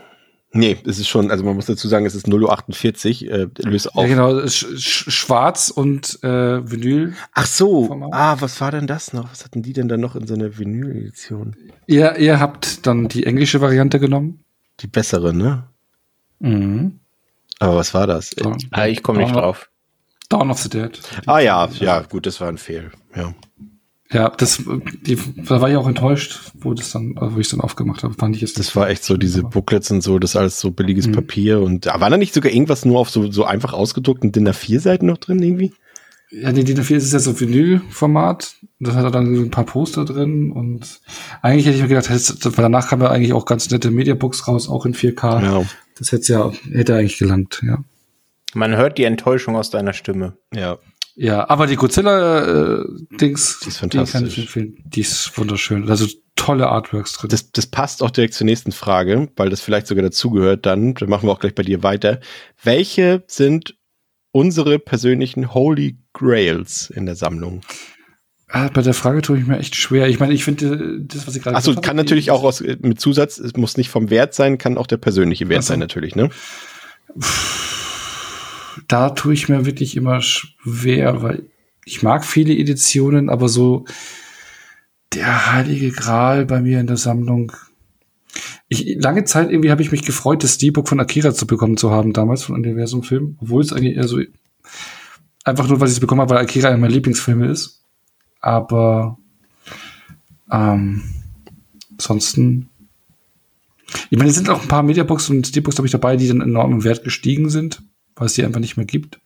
Nee, 0.53 0.77
es 0.85 0.99
ist 0.99 1.07
schon, 1.07 1.31
also 1.31 1.45
man 1.45 1.55
muss 1.55 1.67
dazu 1.67 1.87
sagen, 1.87 2.07
es 2.07 2.17
ist 2.17 2.27
0.48 2.27 3.29
Uhr, 3.29 3.33
äh, 3.33 3.49
löst 3.59 3.95
auf. 3.95 4.03
Ja, 4.03 4.09
genau, 4.09 4.47
sch 4.49 5.09
schwarz 5.09 5.70
und 5.70 6.19
äh, 6.25 6.69
Vinyl. 6.69 7.15
Ach 7.33 7.47
so, 7.47 8.09
ah, 8.11 8.37
was 8.41 8.61
war 8.61 8.73
denn 8.73 8.89
das 8.89 9.12
noch? 9.12 9.31
Was 9.31 9.45
hatten 9.45 9.62
die 9.62 9.73
denn 9.73 9.87
dann 9.87 10.01
noch 10.01 10.17
in 10.17 10.27
so 10.27 10.35
einer 10.35 10.59
Vinyl-Edition? 10.59 11.55
Ihr, 11.87 12.17
ihr 12.17 12.41
habt 12.41 12.85
dann 12.89 13.07
die 13.07 13.27
englische 13.27 13.61
Variante 13.61 14.01
genommen? 14.01 14.43
Die 14.81 14.89
bessere, 14.89 15.33
ne? 15.33 15.69
Mhm. 16.41 16.99
Aber 17.61 17.77
was 17.77 17.95
war 17.95 18.09
das? 18.09 18.31
Dawn, 18.31 18.59
ah, 18.73 18.87
ich 18.87 19.05
komme 19.05 19.20
nicht 19.20 19.35
drauf. 19.35 19.70
Dawn 20.31 20.50
of 20.50 20.59
the 20.60 20.70
Dead. 20.70 20.99
Ah 21.26 21.41
ja, 21.41 21.68
ja, 21.78 22.00
gut, 22.00 22.25
das 22.25 22.41
war 22.41 22.49
ein 22.49 22.57
Fehl, 22.57 22.91
ja. 23.15 23.34
Ja, 24.12 24.28
das, 24.28 24.65
die, 25.07 25.17
da 25.36 25.60
war 25.60 25.70
ich 25.70 25.76
auch 25.76 25.86
enttäuscht, 25.86 26.52
wo 26.55 26.75
das 26.75 26.91
dann, 26.91 27.15
wo 27.17 27.39
ich 27.39 27.47
es 27.47 27.50
dann 27.50 27.60
aufgemacht 27.60 28.02
habe, 28.02 28.15
fand 28.15 28.34
ich 28.34 28.42
es. 28.42 28.55
Das 28.55 28.75
war 28.75 28.89
echt 28.89 29.05
so, 29.05 29.17
diese 29.17 29.44
Booklets 29.44 29.91
und 29.92 30.00
so, 30.00 30.18
das 30.18 30.34
alles 30.34 30.59
so 30.59 30.73
billiges 30.73 31.07
mhm. 31.07 31.12
Papier 31.12 31.60
und 31.60 31.86
da 31.86 32.00
war 32.00 32.10
da 32.10 32.17
nicht 32.17 32.34
sogar 32.34 32.52
irgendwas 32.52 32.84
nur 32.84 32.99
auf 32.99 33.10
so, 33.10 33.31
so 33.31 33.44
einfach 33.44 33.73
ausgedruckten 33.73 34.33
DIN 34.33 34.49
A4-Seiten 34.49 35.07
noch 35.07 35.18
drin 35.18 35.41
irgendwie? 35.41 35.73
Ja, 36.33 36.50
die 36.50 36.65
DIN 36.65 36.81
A4 36.81 36.97
ist 36.97 37.12
ja 37.12 37.20
so 37.20 37.39
Vinyl-Format. 37.39 38.55
Das 38.81 38.94
hat 38.94 39.15
dann 39.15 39.34
ein 39.34 39.50
paar 39.50 39.65
Poster 39.65 40.05
drin 40.05 40.50
und 40.50 41.00
eigentlich 41.42 41.67
hätte 41.67 41.76
ich 41.76 41.83
mir 41.83 41.89
gedacht, 41.89 42.10
weil 42.10 42.52
danach 42.62 42.89
kam 42.89 43.02
ja 43.02 43.10
eigentlich 43.10 43.33
auch 43.33 43.47
ganz 43.47 43.70
nette 43.70 43.92
Mediabooks 43.92 44.49
raus, 44.49 44.68
auch 44.68 44.86
in 44.86 44.94
4K. 44.94 45.42
Ja. 45.42 45.62
Das 45.99 46.10
hätte 46.10 46.33
ja, 46.33 46.52
hätte 46.73 46.97
eigentlich 46.97 47.18
gelangt, 47.18 47.62
ja. 47.65 47.84
Man 48.55 48.77
hört 48.77 48.99
die 48.99 49.05
Enttäuschung 49.05 49.57
aus 49.57 49.70
deiner 49.70 49.93
Stimme. 49.93 50.37
Ja. 50.55 50.79
Ja, 51.17 51.51
aber 51.51 51.67
die 51.67 51.77
Godzilla-Dings, 51.77 53.59
äh, 53.61 53.65
die 53.65 53.69
ist 53.69 53.77
fantastisch. 53.79 54.12
Die 54.12 54.12
kann 54.12 54.27
ich 54.27 54.39
empfehlen. 54.39 54.85
Die 54.87 55.01
ist 55.01 55.37
wunderschön. 55.37 55.89
Also 55.91 56.07
tolle 56.37 56.69
Artworks 56.69 57.12
drin. 57.12 57.29
Das, 57.29 57.53
das 57.53 57.67
passt 57.67 58.03
auch 58.03 58.11
direkt 58.11 58.33
zur 58.33 58.47
nächsten 58.47 58.73
Frage, 58.73 59.29
weil 59.37 59.51
das 59.51 59.61
vielleicht 59.61 59.87
sogar 59.87 60.03
dazugehört 60.03 60.65
dann. 60.65 60.95
Dann 60.95 61.11
machen 61.11 61.29
wir 61.29 61.33
auch 61.33 61.41
gleich 61.41 61.55
bei 61.55 61.62
dir 61.62 61.83
weiter. 61.83 62.20
Welche 62.62 63.23
sind 63.27 63.77
unsere 64.33 64.79
persönlichen 64.79 65.53
Holy 65.53 65.99
Grails 66.15 66.89
in 66.89 67.07
der 67.07 67.17
Sammlung? 67.17 67.61
Ah, 68.49 68.69
bei 68.73 68.83
der 68.83 68.95
Frage 68.95 69.23
tue 69.23 69.39
ich 69.39 69.47
mir 69.47 69.59
echt 69.59 69.77
schwer. 69.77 70.09
Ich 70.09 70.19
meine, 70.19 70.33
ich 70.33 70.45
finde 70.45 71.01
das, 71.03 71.27
was 71.27 71.37
ich 71.37 71.43
gerade 71.43 71.57
Achso, 71.57 71.75
kann 71.75 71.97
natürlich 71.97 72.31
auch 72.31 72.43
aus, 72.43 72.61
mit 72.61 73.01
Zusatz, 73.01 73.39
es 73.39 73.55
muss 73.55 73.77
nicht 73.77 73.91
vom 73.91 74.11
Wert 74.11 74.35
sein, 74.35 74.59
kann 74.59 74.77
auch 74.77 74.89
der 74.89 74.97
persönliche 74.97 75.49
Wert 75.49 75.59
also, 75.59 75.69
sein, 75.69 75.79
natürlich, 75.79 76.17
ne? 76.17 76.31
Da 78.89 79.10
tue 79.10 79.34
ich 79.34 79.49
mir 79.49 79.67
wirklich 79.67 79.97
immer 79.97 80.20
schwer, 80.20 81.23
weil 81.23 81.44
ich 81.84 82.02
mag 82.02 82.25
viele 82.25 82.55
Editionen, 82.55 83.28
aber 83.28 83.49
so 83.49 83.84
der 85.15 85.52
heilige 85.52 85.91
Gral 85.91 86.47
bei 86.47 86.60
mir 86.60 86.81
in 86.81 86.86
der 86.86 86.97
Sammlung. 86.97 87.52
Ich, 88.68 88.97
lange 89.00 89.25
Zeit 89.25 89.50
irgendwie 89.50 89.70
habe 89.70 89.83
ich 89.83 89.91
mich 89.91 90.05
gefreut, 90.05 90.44
das 90.44 90.55
Steelbook 90.55 90.89
von 90.89 91.00
Akira 91.00 91.34
zu 91.34 91.47
bekommen 91.47 91.76
zu 91.76 91.91
haben, 91.91 92.12
damals 92.12 92.44
von 92.44 92.55
Universum 92.55 93.02
Film, 93.02 93.36
obwohl 93.41 93.62
es 93.62 93.73
eigentlich 93.73 93.97
eher 93.97 94.07
so 94.07 94.20
einfach 95.42 95.68
nur, 95.68 95.81
weil 95.81 95.89
ich 95.89 95.94
es 95.94 96.00
bekommen 96.00 96.20
habe, 96.20 96.34
weil 96.34 96.42
Akira 96.42 96.68
einer 96.68 96.78
meiner 96.78 96.92
Lieblingsfilme 96.92 97.47
ist. 97.49 97.83
Aber 98.41 99.18
ähm, 100.52 101.02
ansonsten 101.91 102.70
ich 104.10 104.18
meine, 104.18 104.31
es 104.31 104.36
sind 104.36 104.49
auch 104.49 104.62
ein 104.62 104.68
paar 104.68 104.83
Mediabox 104.83 105.31
und 105.31 105.47
Steelbooks, 105.47 105.76
glaube 105.76 105.86
ich, 105.86 105.92
dabei, 105.92 106.17
die 106.17 106.28
dann 106.28 106.41
enorm 106.41 106.73
im 106.73 106.84
Wert 106.84 107.05
gestiegen 107.05 107.50
sind, 107.50 107.83
weil 108.17 108.27
es 108.27 108.35
die 108.35 108.45
einfach 108.45 108.61
nicht 108.61 108.77
mehr 108.77 108.87
gibt. 108.87 109.21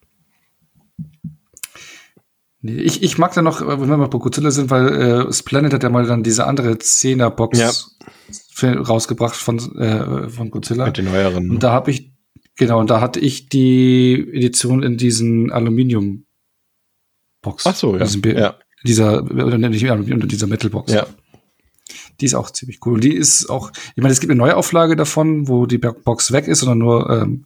Nee, 2.61 2.81
ich, 2.81 3.03
ich 3.03 3.19
mag 3.19 3.35
da 3.35 3.43
noch, 3.43 3.61
wenn 3.61 3.89
wir 3.89 4.09
bei 4.09 4.19
Godzilla 4.19 4.51
sind, 4.51 4.71
weil 4.71 4.89
äh, 4.89 5.33
Splendid 5.35 5.75
hat 5.75 5.83
ja 5.83 5.91
mal 5.91 6.07
dann 6.07 6.23
diese 6.23 6.47
andere 6.47 6.73
10er 6.73 7.29
Box 7.29 7.59
ja. 7.59 8.73
rausgebracht 8.73 9.37
von, 9.37 9.59
äh, 9.77 10.31
von 10.31 10.51
Godzilla. 10.51 10.87
Mit 10.87 10.97
den 10.97 11.05
neueren. 11.05 11.51
Und 11.51 11.63
da 11.63 11.73
habe 11.73 11.91
ich, 11.91 12.15
genau, 12.57 12.81
und 12.81 12.89
da 12.89 13.03
hatte 13.03 13.21
ich 13.21 13.51
die 13.51 14.15
Edition 14.33 14.83
in 14.83 14.97
diesen 14.97 15.53
Aluminium 15.53 16.25
Box. 17.43 17.67
Ach 17.67 17.77
so, 17.77 17.99
ja. 17.99 18.05
Diesen, 18.05 18.23
ja. 18.23 18.55
Dieser, 18.83 19.25
oder 19.25 19.59
nicht 19.59 19.91
Aluminium, 19.91 20.27
dieser 20.27 20.47
Metal 20.47 20.71
Box. 20.71 20.91
Ja. 20.91 21.07
Die 22.19 22.25
ist 22.25 22.35
auch 22.35 22.51
ziemlich 22.51 22.81
cool. 22.87 22.95
Und 22.95 23.05
die 23.05 23.15
ist 23.15 23.51
auch, 23.51 23.73
ich 23.95 24.03
meine, 24.03 24.13
es 24.13 24.21
gibt 24.21 24.31
eine 24.31 24.39
Neuauflage 24.39 24.97
davon, 24.97 25.49
wo 25.49 25.67
die 25.67 25.77
Box 25.77 26.33
weg 26.33 26.49
ist, 26.49 26.61
sondern 26.61 26.79
nur 26.79 27.11
ähm, 27.11 27.45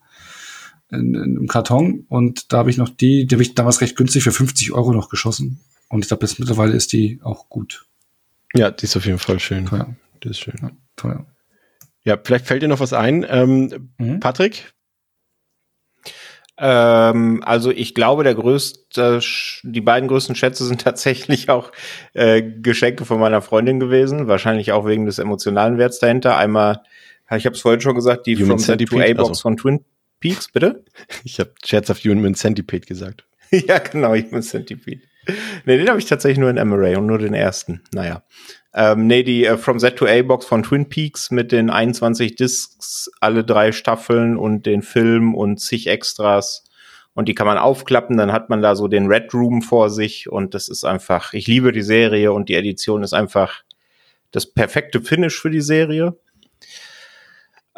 in, 0.91 1.15
in, 1.15 1.37
im 1.37 1.49
Karton. 1.49 2.07
Und 2.09 2.53
da 2.53 2.59
habe 2.59 2.71
ich 2.71 2.77
noch 2.77 2.89
die, 2.89 3.27
die 3.27 3.35
habe 3.35 3.43
ich 3.43 3.55
damals 3.55 3.81
recht 3.81 3.97
günstig 3.97 4.23
für 4.23 4.33
50 4.33 4.73
Euro 4.73 4.93
noch 4.93 5.09
geschossen. 5.09 5.61
Und 5.89 6.01
ich 6.01 6.09
glaube, 6.09 6.27
jetzt 6.27 6.39
mittlerweile 6.39 6.73
ist 6.73 6.93
die 6.93 7.21
auch 7.23 7.49
gut. 7.49 7.87
Ja, 8.55 8.71
die 8.71 8.85
ist 8.85 8.97
auf 8.97 9.07
jeden 9.07 9.19
Fall 9.19 9.41
schön. 9.41 9.67
Teuer. 9.67 9.95
Die 10.23 10.29
ist 10.29 10.41
schön. 10.41 10.55
Ja, 10.61 10.71
teuer. 10.97 11.27
Ja, 12.05 12.19
vielleicht 12.23 12.47
fällt 12.47 12.63
dir 12.63 12.69
noch 12.69 12.81
was 12.81 12.93
ein. 12.93 13.27
Ähm, 13.29 13.91
mhm. 13.99 14.21
Patrick? 14.21 14.73
Ähm, 16.57 17.43
also 17.45 17.71
ich 17.71 17.95
glaube, 17.95 18.25
der 18.25 18.35
größte, 18.35 19.21
die 19.63 19.81
beiden 19.81 20.09
größten 20.09 20.35
Schätze 20.35 20.65
sind 20.65 20.81
tatsächlich 20.85 21.51
auch 21.51 21.71
äh, 22.15 22.43
Geschenke 22.43 23.05
von 23.05 23.21
meiner 23.21 23.43
Freundin 23.43 23.79
gewesen. 23.79 24.27
Wahrscheinlich 24.27 24.73
auch 24.73 24.87
wegen 24.87 25.07
des 25.07 25.19
emotionalen 25.19 25.79
Werts 25.79 25.99
dahinter. 25.99 26.37
Einmal, 26.37 26.83
ich 27.37 27.45
habe 27.45 27.55
es 27.55 27.61
vorhin 27.63 27.81
schon 27.81 27.95
gesagt, 27.95 28.27
die 28.27 28.37
Human 28.37 28.59
From 28.59 28.79
to 28.79 29.01
A-Box 29.01 29.29
also. 29.29 29.43
von 29.43 29.57
Twin 29.57 29.85
Peaks, 30.21 30.49
bitte? 30.51 30.85
Ich 31.25 31.39
habe 31.41 31.53
scherzhaft 31.65 32.05
Human 32.05 32.35
Centipede 32.35 32.87
gesagt. 32.87 33.25
ja, 33.51 33.79
genau, 33.79 34.15
Human 34.15 34.43
Centipede. 34.43 35.03
Nee, 35.65 35.77
den 35.77 35.89
habe 35.89 35.99
ich 35.99 36.07
tatsächlich 36.07 36.39
nur 36.39 36.51
in 36.51 36.57
Emery 36.57 36.97
und 36.97 37.07
nur 37.07 37.19
den 37.19 37.35
ersten. 37.35 37.83
Naja. 37.93 38.23
Ähm, 38.75 39.07
nee, 39.07 39.23
die 39.23 39.45
äh, 39.45 39.57
From 39.57 39.79
Z 39.79 39.97
to 39.97 40.07
A-Box 40.07 40.47
von 40.47 40.63
Twin 40.63 40.89
Peaks 40.89 41.31
mit 41.31 41.53
den 41.53 41.71
21 41.71 42.37
Discs, 42.37 43.11
alle 43.21 43.45
drei 43.45 43.73
Staffeln 43.73 44.37
und 44.37 44.67
den 44.67 44.83
Film 44.83 45.35
und 45.35 45.59
zig 45.59 45.87
Extras. 45.87 46.65
Und 47.15 47.29
die 47.29 47.35
kann 47.35 47.47
man 47.47 47.59
aufklappen, 47.59 48.17
dann 48.17 48.33
hat 48.33 48.49
man 48.49 48.63
da 48.63 48.77
so 48.77 48.87
den 48.87 49.09
Red 49.09 49.35
Room 49.35 49.61
vor 49.61 49.91
sich 49.91 50.31
und 50.31 50.55
das 50.55 50.69
ist 50.69 50.85
einfach, 50.85 51.33
ich 51.33 51.49
liebe 51.49 51.73
die 51.73 51.83
Serie 51.83 52.33
und 52.33 52.49
die 52.49 52.55
Edition 52.55 53.03
ist 53.03 53.13
einfach 53.13 53.65
das 54.31 54.47
perfekte 54.47 55.01
Finish 55.01 55.41
für 55.41 55.51
die 55.51 55.61
Serie. 55.61 56.17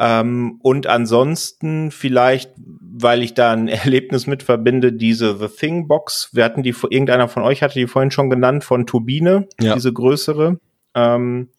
Ähm, 0.01 0.59
und 0.63 0.87
ansonsten 0.87 1.91
vielleicht, 1.91 2.53
weil 2.57 3.23
ich 3.23 3.35
da 3.35 3.53
ein 3.53 3.69
Erlebnis 3.69 4.27
mit 4.27 4.43
verbinde, 4.43 4.95
diese 4.95 5.37
The 5.37 5.49
Thing 5.49 5.87
Box. 5.87 6.31
Wir 6.33 6.45
hatten 6.45 6.63
die, 6.63 6.75
irgendeiner 6.89 7.29
von 7.29 7.43
euch 7.43 7.63
hatte 7.63 7.79
die 7.79 7.87
vorhin 7.87 8.11
schon 8.11 8.31
genannt, 8.31 8.65
von 8.65 8.87
Turbine, 8.87 9.47
ja. 9.61 9.75
diese 9.75 9.93
größere. 9.93 10.59
Ähm, 10.95 11.51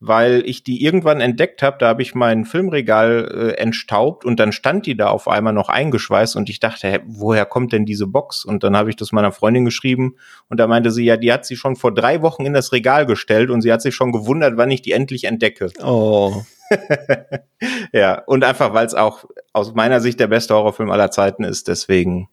weil 0.00 0.44
ich 0.46 0.62
die 0.62 0.84
irgendwann 0.84 1.20
entdeckt 1.20 1.60
habe, 1.60 1.76
da 1.80 1.88
habe 1.88 2.02
ich 2.02 2.14
mein 2.14 2.44
Filmregal 2.44 3.54
äh, 3.56 3.60
entstaubt 3.60 4.24
und 4.24 4.38
dann 4.38 4.52
stand 4.52 4.86
die 4.86 4.96
da 4.96 5.08
auf 5.08 5.26
einmal 5.26 5.52
noch 5.52 5.68
eingeschweißt 5.68 6.36
und 6.36 6.48
ich 6.48 6.60
dachte, 6.60 6.88
hä, 6.88 7.00
woher 7.04 7.44
kommt 7.44 7.72
denn 7.72 7.84
diese 7.84 8.06
Box? 8.06 8.44
Und 8.44 8.62
dann 8.62 8.76
habe 8.76 8.90
ich 8.90 8.96
das 8.96 9.10
meiner 9.10 9.32
Freundin 9.32 9.64
geschrieben 9.64 10.14
und 10.48 10.60
da 10.60 10.68
meinte 10.68 10.92
sie, 10.92 11.04
ja, 11.04 11.16
die 11.16 11.32
hat 11.32 11.46
sie 11.46 11.56
schon 11.56 11.74
vor 11.74 11.92
drei 11.92 12.22
Wochen 12.22 12.46
in 12.46 12.52
das 12.52 12.70
Regal 12.70 13.06
gestellt 13.06 13.50
und 13.50 13.60
sie 13.60 13.72
hat 13.72 13.82
sich 13.82 13.96
schon 13.96 14.12
gewundert, 14.12 14.56
wann 14.56 14.70
ich 14.70 14.82
die 14.82 14.92
endlich 14.92 15.24
entdecke. 15.24 15.70
Oh. 15.82 16.44
ja, 17.92 18.22
und 18.24 18.44
einfach, 18.44 18.74
weil 18.74 18.86
es 18.86 18.94
auch 18.94 19.24
aus 19.52 19.74
meiner 19.74 20.00
Sicht 20.00 20.20
der 20.20 20.26
beste 20.26 20.54
Horrorfilm 20.54 20.90
aller 20.90 21.10
Zeiten 21.10 21.44
ist, 21.44 21.68
deswegen 21.68 22.28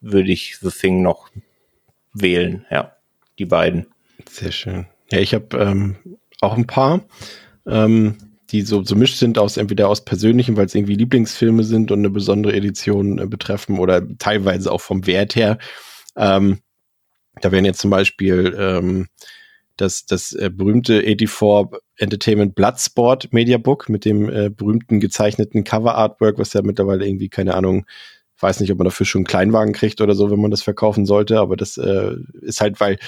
würde 0.00 0.30
ich 0.30 0.58
The 0.60 0.70
Thing 0.70 1.02
noch 1.02 1.30
wählen, 2.12 2.66
ja, 2.70 2.96
die 3.38 3.46
beiden. 3.46 3.86
Sehr 4.28 4.52
schön. 4.52 4.86
Ja, 5.10 5.18
ich 5.18 5.34
habe 5.34 5.56
ähm, 5.58 5.96
auch 6.40 6.56
ein 6.56 6.66
paar, 6.66 7.02
ähm, 7.66 8.16
die 8.50 8.62
so, 8.62 8.82
so 8.82 8.96
mischt 8.96 9.16
sind 9.16 9.38
aus 9.38 9.56
entweder 9.56 9.88
aus 9.88 10.04
persönlichen, 10.04 10.56
weil 10.56 10.66
es 10.66 10.74
irgendwie 10.74 10.94
Lieblingsfilme 10.94 11.64
sind 11.64 11.90
und 11.90 12.00
eine 12.00 12.10
besondere 12.10 12.54
Edition 12.54 13.18
äh, 13.18 13.26
betreffen 13.26 13.78
oder 13.78 14.02
teilweise 14.18 14.72
auch 14.72 14.80
vom 14.80 15.06
Wert 15.06 15.36
her. 15.36 15.58
Ähm, 16.16 16.60
da 17.40 17.52
wären 17.52 17.64
jetzt 17.64 17.80
zum 17.80 17.90
Beispiel 17.90 18.54
ähm, 18.58 19.08
das, 19.80 20.06
das 20.06 20.32
äh, 20.32 20.50
berühmte 20.52 21.02
84 21.02 21.80
Entertainment 21.96 22.54
Bloodsport 22.54 23.32
Mediabook 23.32 23.88
mit 23.88 24.04
dem 24.04 24.28
äh, 24.28 24.50
berühmten 24.50 25.00
gezeichneten 25.00 25.64
Cover 25.64 25.94
Artwork, 25.94 26.38
was 26.38 26.52
ja 26.52 26.62
mittlerweile 26.62 27.06
irgendwie, 27.06 27.28
keine 27.28 27.54
Ahnung, 27.54 27.86
weiß 28.38 28.60
nicht, 28.60 28.72
ob 28.72 28.78
man 28.78 28.86
dafür 28.86 29.06
schon 29.06 29.20
einen 29.20 29.26
Kleinwagen 29.26 29.74
kriegt 29.74 30.00
oder 30.00 30.14
so, 30.14 30.30
wenn 30.30 30.40
man 30.40 30.50
das 30.50 30.62
verkaufen 30.62 31.06
sollte, 31.06 31.38
aber 31.38 31.56
das 31.56 31.76
äh, 31.76 32.14
ist 32.40 32.60
halt, 32.60 32.80
weil 32.80 32.98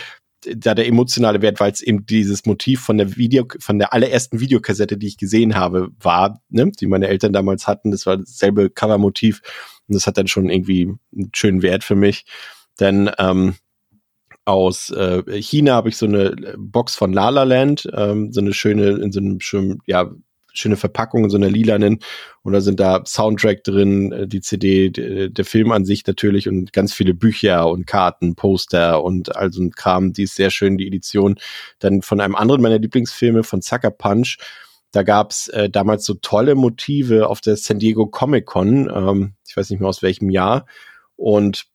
da 0.57 0.75
der 0.75 0.89
emotionale 0.89 1.41
Wert, 1.41 1.61
weil 1.61 1.73
es 1.73 1.83
eben 1.83 2.05
dieses 2.05 2.47
Motiv 2.47 2.81
von 2.81 2.99
der 2.99 3.17
Video, 3.17 3.47
von 3.61 3.79
der 3.79 3.93
allerersten 3.93 4.41
Videokassette, 4.41 4.99
die 4.99 5.07
ich 5.07 5.17
gesehen 5.17 5.55
habe, 5.55 5.91
war, 6.01 6.43
ne, 6.49 6.71
die 6.73 6.87
meine 6.87 7.09
Eltern 7.09 7.33
damals 7.33 7.69
hatten. 7.69 7.93
Das 7.93 8.07
war 8.07 8.17
dasselbe 8.17 8.69
Covermotiv 8.69 9.41
und 9.89 9.95
das 9.95 10.07
hat 10.07 10.19
dann 10.19 10.27
schon 10.27 10.51
irgendwie 10.51 10.93
einen 11.15 11.31
schönen 11.35 11.63
Wert 11.63 11.85
für 11.85 11.95
mich. 11.95 12.25
Denn 12.81 13.11
ähm, 13.19 13.55
aus 14.45 14.91
äh, 14.91 15.23
China 15.41 15.75
habe 15.75 15.89
ich 15.89 15.97
so 15.97 16.07
eine 16.07 16.55
Box 16.59 16.95
von 16.95 17.13
La 17.13 17.29
La 17.29 17.45
Land, 17.45 17.89
ähm, 17.95 18.33
so 18.33 18.41
eine 18.41 18.53
schöne, 18.53 18.91
in 18.91 19.13
so 19.13 19.21
einem 19.21 19.41
schönen, 19.41 19.79
ja, 19.87 20.11
schöne 20.55 20.77
Verpackung 20.77 21.25
in 21.25 21.31
so 21.31 21.37
einer 21.37 21.49
lilanen 21.49 22.01
und 22.43 22.53
da 22.53 22.61
sind 22.61 22.79
da 22.79 23.03
Soundtrack 23.07 23.65
drin, 23.65 24.13
äh, 24.13 24.29
die 24.29 24.41
CD, 24.41 24.91
der 24.91 25.45
Film 25.45 25.73
an 25.73 25.85
sich 25.85 26.07
natürlich 26.07 26.49
und 26.49 26.73
ganz 26.73 26.93
viele 26.93 27.15
Bücher 27.15 27.71
und 27.71 27.87
Karten, 27.87 28.35
Poster 28.35 29.03
und 29.03 29.35
all 29.35 29.53
so 29.53 29.63
ein 29.63 29.71
Kram, 29.71 30.13
die 30.13 30.25
ist 30.25 30.35
sehr 30.35 30.51
schön, 30.51 30.77
die 30.77 30.87
Edition. 30.87 31.37
Dann 31.79 32.03
von 32.03 32.21
einem 32.21 32.35
anderen 32.35 32.63
meiner 32.63 32.79
Lieblingsfilme, 32.79 33.45
von 33.45 33.63
Sucker 33.63 33.91
Punch, 33.91 34.39
da 34.91 35.03
gab's 35.03 35.49
äh, 35.49 35.71
damals 35.71 36.05
so 36.05 36.15
tolle 36.15 36.55
Motive 36.55 37.29
auf 37.29 37.41
der 37.41 37.57
San 37.57 37.79
Diego 37.79 38.07
Comic 38.07 38.45
Con, 38.47 38.91
ähm, 38.95 39.35
ich 39.49 39.57
weiß 39.57 39.71
nicht 39.71 39.81
mehr 39.81 39.89
aus 39.89 40.03
welchem 40.03 40.29
Jahr 40.31 40.67
und 41.17 41.67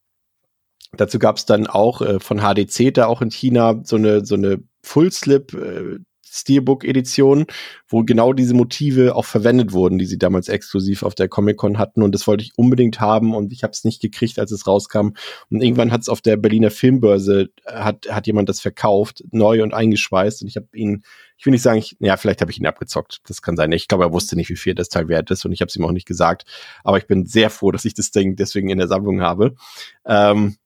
Dazu 0.94 1.20
gab 1.20 1.38
es 1.38 1.46
dann 1.46 1.68
auch 1.68 2.02
äh, 2.02 2.20
von 2.20 2.40
HDC 2.40 2.94
da 2.94 3.08
auch 3.08 3.22
in 3.22 3.32
China 3.32 3.82
so 3.84 3.96
eine 3.98 4.26
so 4.26 4.36
eine 4.36 4.64
Full 4.82 5.12
Slip 5.12 5.54
äh, 5.54 6.00
Steelbook-Edition, 6.38 7.46
wo 7.88 8.04
genau 8.04 8.34
diese 8.34 8.54
Motive 8.54 9.16
auch 9.16 9.26
verwendet 9.26 9.72
wurden, 9.72 9.98
die 9.98 10.06
sie 10.06 10.18
damals 10.18 10.50
exklusiv 10.50 11.04
auf 11.04 11.16
der 11.16 11.28
Comic-Con 11.28 11.78
hatten. 11.78 12.02
Und 12.04 12.14
das 12.14 12.28
wollte 12.28 12.44
ich 12.44 12.52
unbedingt 12.58 13.00
haben 13.00 13.34
und 13.34 13.52
ich 13.52 13.64
habe 13.64 13.72
es 13.72 13.84
nicht 13.84 14.02
gekriegt, 14.02 14.40
als 14.40 14.52
es 14.52 14.68
rauskam. 14.68 15.12
Und 15.50 15.62
irgendwann 15.62 15.92
hat 15.92 16.02
es 16.02 16.10
auf 16.10 16.22
der 16.22 16.38
Berliner 16.38 16.72
Filmbörse, 16.72 17.50
äh, 17.66 17.72
hat, 17.72 18.08
hat 18.10 18.28
jemand 18.28 18.50
das 18.50 18.60
verkauft, 18.60 19.24
neu 19.32 19.64
und 19.64 19.74
eingeschweißt. 19.74 20.42
Und 20.42 20.48
ich 20.48 20.58
habe 20.58 20.68
ihn, 20.74 21.04
ich 21.38 21.46
will 21.46 21.52
nicht 21.52 21.64
sagen, 21.64 21.80
ich, 21.80 21.96
ja, 22.00 22.18
vielleicht 22.18 22.42
habe 22.42 22.52
ich 22.52 22.60
ihn 22.60 22.68
abgezockt. 22.68 23.22
Das 23.28 23.42
kann 23.42 23.56
sein. 23.56 23.72
Ich 23.72 23.88
glaube, 23.88 24.06
er 24.06 24.14
wusste 24.14 24.36
nicht, 24.36 24.50
wie 24.50 24.56
viel 24.56 24.76
das 24.76 24.90
Teil 24.90 25.08
wert 25.08 25.32
ist 25.32 25.46
und 25.46 25.52
ich 25.52 25.62
habe 25.62 25.70
es 25.70 25.76
ihm 25.76 25.86
auch 25.86 25.92
nicht 25.92 26.08
gesagt. 26.08 26.46
Aber 26.84 26.98
ich 26.98 27.08
bin 27.08 27.26
sehr 27.26 27.50
froh, 27.50 27.72
dass 27.72 27.86
ich 27.86 27.94
das 27.94 28.12
Ding 28.12 28.36
deswegen 28.36 28.70
in 28.70 28.78
der 28.78 28.88
Sammlung 28.88 29.22
habe. 29.22 29.56
Ähm, 30.06 30.58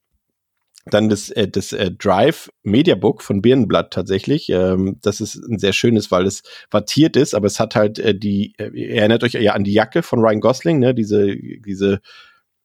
dann 0.85 1.10
das, 1.10 1.30
äh, 1.30 1.48
das 1.48 1.74
äh, 1.74 1.92
Drive 1.92 2.51
Media 2.64 2.95
Book 2.95 3.22
von 3.22 3.42
Birnenblatt 3.42 3.92
tatsächlich. 3.92 4.50
Ähm, 4.50 4.98
das 5.01 5.22
ist 5.22 5.35
ein 5.35 5.60
sehr 5.60 5.74
schönes, 5.74 6.11
weil 6.11 6.26
es 6.26 6.43
wattiert 6.72 7.16
ist, 7.16 7.34
aber 7.34 7.48
es 7.48 7.60
hat 7.60 7.76
halt 7.76 8.00
äh, 8.00 8.16
die, 8.16 8.53
äh, 8.58 8.72
erinnert 8.95 9.24
euch 9.24 9.34
ja 9.34 9.53
an 9.53 9.64
die 9.64 9.74
Jacke 9.74 10.03
von 10.03 10.19
Ryan 10.19 10.40
Gosling, 10.40 10.80
ne? 10.80 10.93
Diese, 10.93 11.35
diese 11.35 12.01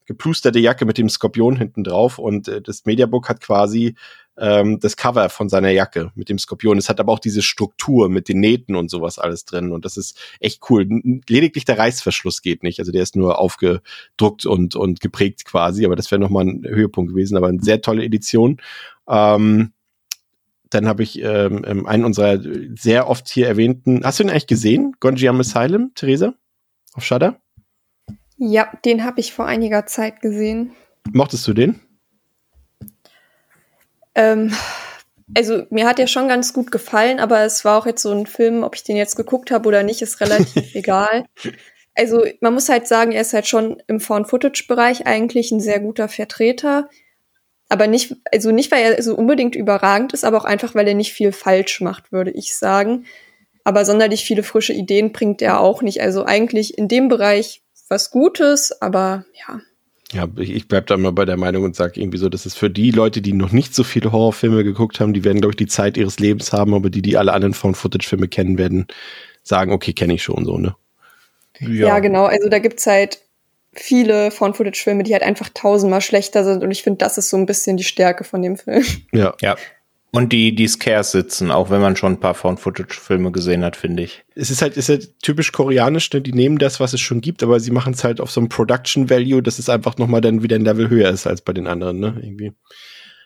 geplusterte 0.07 0.59
Jacke 0.59 0.87
mit 0.87 0.99
dem 0.99 1.09
Skorpion 1.09 1.57
hinten 1.57 1.85
drauf 1.85 2.19
und 2.19 2.49
äh, 2.49 2.63
das 2.63 2.85
Mediabook 2.85 3.29
hat 3.29 3.41
quasi 3.41 3.95
ähm, 4.39 4.79
das 4.81 4.97
Cover 4.97 5.29
von 5.29 5.49
seiner 5.49 5.71
Jacke 5.71 6.13
mit 6.15 6.29
dem 6.29 6.39
Skorpion. 6.39 6.79
Es 6.79 6.89
hat 6.89 7.01
aber 7.01 7.13
auch 7.13 7.19
diese 7.19 7.43
Struktur 7.43 8.09
mit 8.09 8.29
den 8.29 8.41
Nähten 8.41 8.77
und 8.77 8.91
sowas 8.91 9.19
alles 9.19 9.45
drin 9.45 9.73
und 9.73 9.85
das 9.85 9.97
ist 9.97 10.19
echt 10.41 10.63
cool. 10.71 10.87
Lediglich 11.29 11.65
der 11.65 11.79
Reißverschluss 11.79 12.43
geht 12.43 12.63
nicht, 12.63 12.79
also 12.79 12.93
der 12.93 13.03
ist 13.03 13.17
nur 13.17 13.39
aufgedruckt 13.39 14.47
und 14.47 14.77
und 14.77 15.01
geprägt 15.01 15.45
quasi, 15.45 15.85
aber 15.85 15.97
das 15.97 16.11
wäre 16.11 16.21
noch 16.21 16.31
mal 16.31 16.45
ein 16.45 16.65
Höhepunkt 16.67 17.11
gewesen, 17.11 17.37
aber 17.37 17.49
eine 17.49 17.63
sehr 17.63 17.81
tolle 17.81 18.05
Edition. 18.05 18.61
Ähm, 19.09 19.73
dann 20.71 20.87
habe 20.87 21.03
ich 21.03 21.21
ähm, 21.23 21.65
ähm 21.67 21.87
einen 21.87 22.05
unserer 22.05 22.41
sehr 22.77 23.09
oft 23.09 23.29
hier 23.29 23.47
erwähnten. 23.47 24.05
Hast 24.05 24.19
du 24.19 24.25
ihn 24.25 24.31
eigentlich 24.31 24.47
gesehen? 24.47 24.95
Gonjiam 25.01 25.41
Asylum, 25.41 25.93
Theresa? 25.95 26.35
Auf 26.95 27.05
Shudder? 27.05 27.41
Ja, 28.39 28.71
den 28.85 29.05
habe 29.05 29.21
ich 29.21 29.33
vor 29.33 29.47
einiger 29.47 29.87
Zeit 29.87 30.21
gesehen. 30.21 30.73
Mochtest 31.13 31.47
du 31.47 31.55
den? 31.55 31.81
Ähm, 34.15 34.53
also 35.35 35.65
mir 35.71 35.87
hat 35.87 35.99
der 35.99 36.07
schon 36.07 36.29
ganz 36.29 36.53
gut 36.53 36.71
gefallen, 36.71 37.19
aber 37.19 37.41
es 37.41 37.65
war 37.65 37.79
auch 37.79 37.87
jetzt 37.87 38.03
so 38.03 38.13
ein 38.13 38.27
Film, 38.27 38.63
ob 38.63 38.75
ich 38.75 38.85
den 38.85 38.97
jetzt 38.97 39.17
geguckt 39.17 39.51
habe 39.51 39.69
oder 39.69 39.83
nicht, 39.83 40.03
ist 40.03 40.21
relativ 40.21 40.75
egal. 40.75 41.25
Also 41.95 42.25
man 42.41 42.55
muss 42.55 42.69
halt 42.69 42.87
sagen, 42.87 43.13
er 43.13 43.23
ist 43.23 43.33
halt 43.33 43.47
schon 43.47 43.83
im 43.87 44.01
Found-Footage-Bereich 44.01 45.07
eigentlich 45.07 45.51
ein 45.51 45.61
sehr 45.61 45.81
guter 45.81 46.09
Vertreter. 46.09 46.89
Aber 47.69 47.87
nicht, 47.87 48.15
also 48.31 48.53
nicht, 48.53 48.71
weil 48.71 48.85
er 48.85 49.03
so 49.03 49.17
unbedingt 49.17 49.57
überragend 49.57 50.13
ist, 50.13 50.25
aber 50.25 50.37
auch 50.37 50.45
einfach, 50.45 50.75
weil 50.75 50.87
er 50.87 50.95
nicht 50.95 51.13
viel 51.13 51.33
falsch 51.33 51.81
macht, 51.81 52.13
würde 52.13 52.31
ich 52.31 52.57
sagen. 52.57 53.07
Aber 53.65 53.85
sonderlich 53.85 54.25
viele 54.25 54.45
frische 54.45 54.73
Ideen 54.73 55.11
bringt 55.11 55.43
er 55.43 55.59
auch 55.59 55.83
nicht. 55.83 56.01
Also 56.01 56.25
eigentlich 56.25 56.79
in 56.79 56.87
dem 56.87 57.09
Bereich 57.09 57.63
was 57.89 58.11
Gutes, 58.11 58.81
aber 58.81 59.25
ja. 59.49 59.61
Ja, 60.13 60.29
ich, 60.37 60.51
ich 60.51 60.69
bleib 60.69 60.87
da 60.87 60.97
mal 60.97 61.13
bei 61.13 61.25
der 61.25 61.37
Meinung 61.37 61.65
und 61.65 61.75
sage 61.75 62.01
irgendwie 62.01 62.19
so, 62.19 62.29
dass 62.29 62.47
es 62.47 62.55
für 62.55 62.71
die 62.71 62.93
Leute, 62.93 63.21
die 63.21 63.33
noch 63.33 63.51
nicht 63.51 63.75
so 63.75 63.83
viele 63.83 64.13
Horrorfilme 64.13 64.63
geguckt 64.63 65.01
haben, 65.01 65.13
die 65.13 65.25
werden, 65.25 65.41
glaube 65.41 65.53
ich, 65.53 65.57
die 65.57 65.67
Zeit 65.67 65.97
ihres 65.97 66.21
Lebens 66.21 66.53
haben, 66.53 66.75
aber 66.75 66.91
die, 66.91 67.03
die 67.03 67.17
alle 67.17 67.33
anderen 67.33 67.55
Found-Footage-Filme 67.55 68.29
kennen, 68.29 68.57
werden 68.57 68.87
sagen, 69.43 69.73
okay, 69.73 69.93
kenne 69.93 70.15
ich 70.15 70.23
schon 70.23 70.45
so, 70.45 70.59
ne? 70.59 70.77
Ja. 71.59 71.89
ja, 71.89 71.99
genau. 71.99 72.27
Also 72.27 72.49
da 72.49 72.59
gibt's 72.59 72.87
halt 72.87 73.21
viele 73.73 74.31
Found-Footage-Filme, 74.31 75.03
die 75.03 75.13
halt 75.13 75.23
einfach 75.25 75.49
tausendmal 75.53 76.01
schlechter 76.03 76.45
sind 76.45 76.63
und 76.63 76.71
ich 76.71 76.83
finde, 76.83 76.99
das 76.99 77.19
ist 77.19 77.29
so 77.29 77.37
ein 77.37 77.47
bisschen 77.47 77.77
die 77.77 77.85
Stärke 77.85 78.23
von 78.23 78.43
dem 78.43 78.57
Film. 78.57 78.85
Ja. 79.13 79.35
Ja. 79.41 79.57
Und 80.17 80.33
die, 80.33 80.55
die 80.55 80.67
Scares 80.67 81.11
sitzen, 81.11 81.51
auch 81.51 81.69
wenn 81.69 81.83
man 81.83 81.95
schon 81.95 82.15
ein 82.15 82.21
paar 82.21 82.33
Found-Footage-Filme 82.33 83.33
gesehen 83.33 83.63
hat, 83.63 83.77
finde 83.77 84.05
ich. 84.05 84.25
Es 84.35 84.51
ist 84.51 84.63
halt, 84.63 84.79
ist 84.79 84.89
halt 84.89 85.21
typisch 85.21 85.53
koreanisch, 85.53 86.11
ne? 86.13 86.23
die 86.23 86.33
nehmen 86.33 86.57
das, 86.57 86.81
was 86.81 86.95
es 86.95 87.01
schon 87.01 87.21
gibt, 87.21 87.43
aber 87.43 87.61
sie 87.61 87.71
machen 87.71 87.93
es 87.93 88.03
halt 88.03 88.21
auf 88.21 88.31
so 88.31 88.41
einem 88.41 88.49
Production-Value, 88.49 89.43
dass 89.43 89.59
es 89.59 89.69
einfach 89.69 89.99
nochmal 89.99 90.23
dann 90.23 90.43
wieder 90.43 90.57
ein 90.57 90.65
Level 90.65 90.89
höher 90.89 91.11
ist 91.11 91.27
als 91.27 91.43
bei 91.43 91.53
den 91.53 91.67
anderen, 91.67 92.01
ne? 92.01 92.19
Irgendwie. 92.23 92.53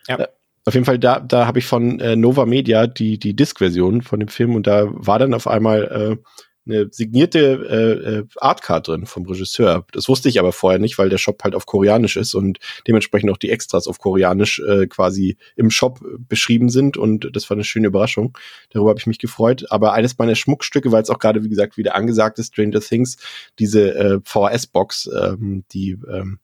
Ja. 0.09 0.19
Äh, 0.19 0.27
auf 0.65 0.73
jeden 0.73 0.85
Fall, 0.85 0.99
da, 0.99 1.21
da 1.21 1.47
habe 1.47 1.59
ich 1.59 1.65
von 1.65 1.99
äh, 2.01 2.17
Nova 2.17 2.45
Media 2.45 2.87
die, 2.87 3.17
die 3.17 3.35
Disc-Version 3.35 4.01
von 4.01 4.19
dem 4.19 4.27
Film 4.27 4.55
und 4.55 4.67
da 4.67 4.87
war 4.89 5.17
dann 5.17 5.33
auf 5.33 5.47
einmal 5.47 6.17
äh, 6.19 6.23
eine 6.65 6.87
signierte 6.91 7.39
äh, 7.39 8.17
äh, 8.17 8.25
Artcard 8.37 8.87
drin 8.87 9.05
vom 9.05 9.25
Regisseur. 9.25 9.85
Das 9.91 10.07
wusste 10.07 10.29
ich 10.29 10.39
aber 10.39 10.51
vorher 10.51 10.79
nicht, 10.79 10.97
weil 10.97 11.09
der 11.09 11.17
Shop 11.17 11.43
halt 11.43 11.55
auf 11.55 11.65
Koreanisch 11.65 12.17
ist 12.17 12.35
und 12.35 12.59
dementsprechend 12.87 13.31
auch 13.31 13.37
die 13.37 13.49
Extras 13.49 13.87
auf 13.87 13.99
Koreanisch 13.99 14.59
äh, 14.59 14.87
quasi 14.87 15.37
im 15.55 15.71
Shop 15.71 15.99
beschrieben 16.29 16.69
sind 16.69 16.97
und 16.97 17.35
das 17.35 17.49
war 17.49 17.55
eine 17.55 17.63
schöne 17.63 17.87
Überraschung. 17.87 18.37
Darüber 18.69 18.91
habe 18.91 18.99
ich 18.99 19.07
mich 19.07 19.19
gefreut. 19.19 19.65
Aber 19.69 19.93
eines 19.93 20.17
meiner 20.17 20.35
Schmuckstücke, 20.35 20.91
weil 20.91 21.03
es 21.03 21.09
auch 21.09 21.19
gerade, 21.19 21.43
wie 21.43 21.49
gesagt, 21.49 21.77
wieder 21.77 21.95
angesagt 21.95 22.37
ist, 22.39 22.53
Stranger 22.53 22.81
Things, 22.81 23.17
diese 23.57 23.95
äh, 23.95 24.19
VHS-Box, 24.23 25.09
ähm, 25.19 25.63
die 25.71 25.97
ähm, 26.09 26.39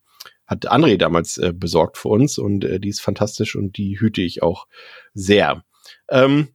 hat 0.47 0.71
André 0.71 0.97
damals 0.97 1.37
äh, 1.37 1.53
besorgt 1.53 1.97
für 1.97 2.07
uns 2.07 2.37
und 2.37 2.63
äh, 2.63 2.79
die 2.79 2.89
ist 2.89 3.01
fantastisch 3.01 3.55
und 3.55 3.77
die 3.77 3.99
hüte 3.99 4.21
ich 4.21 4.41
auch 4.41 4.67
sehr. 5.13 5.63
Ähm, 6.09 6.47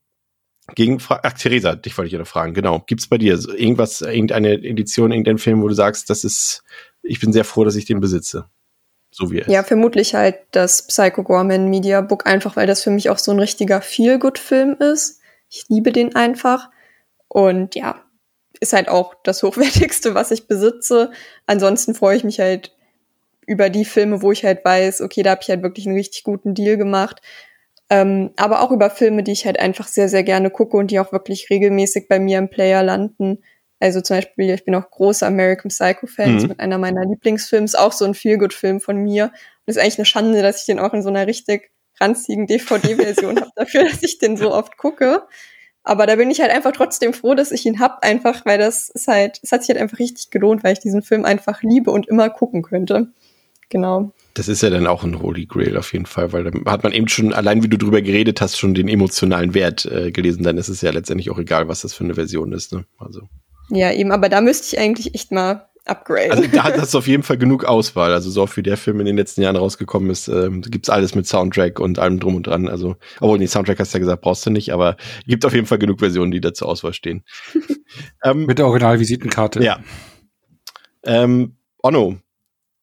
gegen 0.75 0.99
Ach, 1.09 1.33
Theresa, 1.33 1.75
dich 1.75 1.97
wollte 1.97 2.07
ich 2.07 2.13
ja 2.13 2.19
noch 2.19 2.27
fragen. 2.27 2.55
Genau. 2.55 2.83
Gibt's 2.87 3.07
bei 3.07 3.19
dir 3.19 3.37
so 3.37 3.53
irgendwas, 3.53 4.01
irgendeine 4.01 4.55
Edition, 4.55 5.13
irgendein 5.13 5.39
Film, 5.39 5.63
wo 5.63 5.69
du 5.69 5.75
sagst, 5.75 6.11
das 6.11 6.25
ist, 6.25 6.63
ich 7.03 7.21
bin 7.21 7.33
sehr 7.33 7.45
froh, 7.45 7.65
dass 7.65 7.77
ich 7.77 7.85
den 7.85 8.01
besitze? 8.01 8.47
So 9.11 9.31
wie 9.31 9.39
er 9.39 9.43
ist. 9.43 9.53
Ja, 9.53 9.63
vermutlich 9.63 10.15
halt 10.15 10.37
das 10.53 10.87
Psycho 10.87 11.23
Gorman 11.23 11.69
Media 11.69 12.01
Book, 12.01 12.27
einfach 12.27 12.57
weil 12.57 12.67
das 12.67 12.83
für 12.83 12.91
mich 12.91 13.11
auch 13.11 13.19
so 13.19 13.31
ein 13.31 13.39
richtiger 13.39 13.81
Feel-Good-Film 13.81 14.77
ist. 14.79 15.21
Ich 15.49 15.67
liebe 15.69 15.93
den 15.93 16.17
einfach. 16.17 16.71
Und 17.29 17.75
ja, 17.75 18.03
ist 18.61 18.73
halt 18.73 18.89
auch 18.89 19.15
das 19.23 19.43
Hochwertigste, 19.43 20.15
was 20.15 20.31
ich 20.31 20.47
besitze. 20.47 21.11
Ansonsten 21.47 21.95
freue 21.95 22.17
ich 22.17 22.25
mich 22.25 22.41
halt 22.41 22.75
über 23.47 23.71
die 23.71 23.85
Filme, 23.85 24.23
wo 24.23 24.33
ich 24.33 24.45
halt 24.45 24.65
weiß, 24.65 25.01
okay, 25.01 25.23
da 25.23 25.33
habe 25.33 25.41
ich 25.43 25.49
halt 25.49 25.63
wirklich 25.63 25.87
einen 25.87 25.97
richtig 25.97 26.23
guten 26.23 26.55
Deal 26.55 26.77
gemacht. 26.77 27.21
Ähm, 27.91 28.31
aber 28.37 28.63
auch 28.63 28.71
über 28.71 28.91
Filme, 28.91 29.23
die 29.23 29.33
ich 29.33 29.45
halt 29.45 29.59
einfach 29.59 29.87
sehr, 29.87 30.09
sehr 30.09 30.23
gerne 30.23 30.51
gucke 30.51 30.77
und 30.77 30.91
die 30.91 30.99
auch 30.99 31.13
wirklich 31.13 31.51
regelmäßig 31.51 32.09
bei 32.09 32.19
mir 32.19 32.39
im 32.39 32.49
Player 32.49 32.83
landen. 32.83 33.43
Also 33.81 34.01
zum 34.01 34.17
Beispiel, 34.17 34.51
ich 34.51 34.65
bin 34.65 34.75
auch 34.75 34.91
großer 34.91 35.27
American 35.27 35.69
Psycho-Fans 35.69 36.45
mhm. 36.45 36.49
mit 36.51 36.61
einer 36.61 36.79
meiner 36.79 37.05
Lieblingsfilms, 37.05 37.75
auch 37.75 37.93
so 37.93 38.05
ein 38.05 38.15
Feelgood-Film 38.15 38.81
von 38.81 38.97
mir. 38.97 39.25
Und 39.25 39.33
es 39.67 39.77
ist 39.77 39.83
eigentlich 39.83 39.99
eine 39.99 40.07
Schande, 40.07 40.43
dass 40.43 40.61
ich 40.61 40.67
den 40.67 40.79
auch 40.79 40.95
in 40.95 41.03
so 41.03 41.09
einer 41.09 41.27
richtig 41.27 41.73
ranzigen 42.01 42.47
DVD-Version 42.47 43.37
habe, 43.41 43.51
dafür, 43.57 43.85
dass 43.85 44.03
ich 44.03 44.19
den 44.19 44.37
so 44.37 44.55
oft 44.55 44.77
gucke. 44.77 45.27
Aber 45.85 46.07
da 46.07 46.17
bin 46.17 46.31
ich 46.31 46.41
halt 46.41 46.53
einfach 46.53 46.73
trotzdem 46.73 47.13
froh, 47.13 47.35
dass 47.35 47.51
ich 47.51 47.67
ihn 47.67 47.81
hab, 47.81 48.05
einfach, 48.05 48.47
weil 48.47 48.59
das 48.59 48.89
ist 48.89 49.09
halt, 49.09 49.41
es 49.43 49.51
hat 49.51 49.63
sich 49.63 49.71
halt 49.71 49.83
einfach 49.83 49.99
richtig 49.99 50.31
gelohnt, 50.31 50.63
weil 50.63 50.75
ich 50.75 50.79
diesen 50.79 51.03
Film 51.03 51.25
einfach 51.25 51.63
liebe 51.63 51.91
und 51.91 52.09
immer 52.09 52.31
gucken 52.31 52.63
könnte. 52.63 53.13
Genau. 53.73 54.13
Das 54.35 54.49
ist 54.49 54.63
ja 54.63 54.69
dann 54.69 54.87
auch 54.87 55.03
ein 55.03 55.23
Holy 55.23 55.47
Grail 55.47 55.79
auf 55.79 55.95
jeden 55.95 56.05
Fall, 56.05 56.31
weil 56.35 56.45
da 56.45 56.71
hat 56.71 56.83
man 56.83 56.93
eben 56.93 57.09
schon, 57.09 57.33
allein 57.33 57.63
wie 57.63 57.69
du 57.69 57.79
drüber 57.79 58.03
geredet 58.03 58.43
hast, 58.43 58.59
schon 58.59 58.75
den 58.75 58.87
emotionalen 58.87 59.55
Wert 59.55 59.87
äh, 59.87 60.13
gelesen. 60.13 60.43
Dann 60.43 60.59
ist 60.59 60.69
es 60.69 60.83
ja 60.83 60.91
letztendlich 60.91 61.31
auch 61.31 61.39
egal, 61.39 61.69
was 61.69 61.81
das 61.81 61.95
für 61.95 62.05
eine 62.05 62.15
Version 62.15 62.53
ist. 62.53 62.75
Ne? 62.75 62.85
Also. 62.99 63.23
Ja, 63.71 63.91
eben, 63.91 64.13
aber 64.13 64.29
da 64.29 64.43
müsste 64.43 64.77
ich 64.77 64.79
eigentlich 64.79 65.15
echt 65.15 65.33
mal 65.33 65.69
upgraden. 65.87 66.33
Also 66.33 66.47
da 66.49 66.65
hat 66.65 66.77
das 66.77 66.95
auf 66.95 67.07
jeden 67.07 67.23
Fall 67.23 67.39
genug 67.39 67.65
Auswahl. 67.65 68.13
Also 68.13 68.31
so 68.31 68.43
oft 68.43 68.59
wie 68.59 68.63
der 68.63 68.77
Film 68.77 69.01
in 69.01 69.07
den 69.07 69.17
letzten 69.17 69.41
Jahren 69.41 69.57
rausgekommen 69.57 70.11
ist, 70.11 70.29
ähm, 70.29 70.61
gibt's 70.61 70.91
alles 70.91 71.15
mit 71.15 71.27
Soundtrack 71.27 71.81
und 71.81 71.99
allem 71.99 72.21
drum 72.21 72.37
und 72.37 72.47
dran. 72.47 72.69
Also, 72.69 72.97
obwohl, 73.21 73.39
nee, 73.39 73.47
Soundtrack 73.47 73.79
hast 73.79 73.95
du 73.95 73.97
ja 73.97 74.01
gesagt, 74.01 74.21
brauchst 74.21 74.45
du 74.45 74.51
nicht, 74.51 74.75
aber 74.75 74.99
gibt 75.27 75.47
auf 75.47 75.55
jeden 75.55 75.67
Fall 75.67 75.79
genug 75.79 76.01
Versionen, 76.01 76.31
die 76.31 76.43
da 76.43 76.53
zur 76.53 76.69
Auswahl 76.69 76.93
stehen. 76.93 77.25
ähm, 78.23 78.45
mit 78.45 78.59
der 78.59 78.67
Originalvisitenkarte. 78.67 79.65
Ja. 79.65 79.81
Ähm, 81.05 81.57
Onno, 81.83 82.19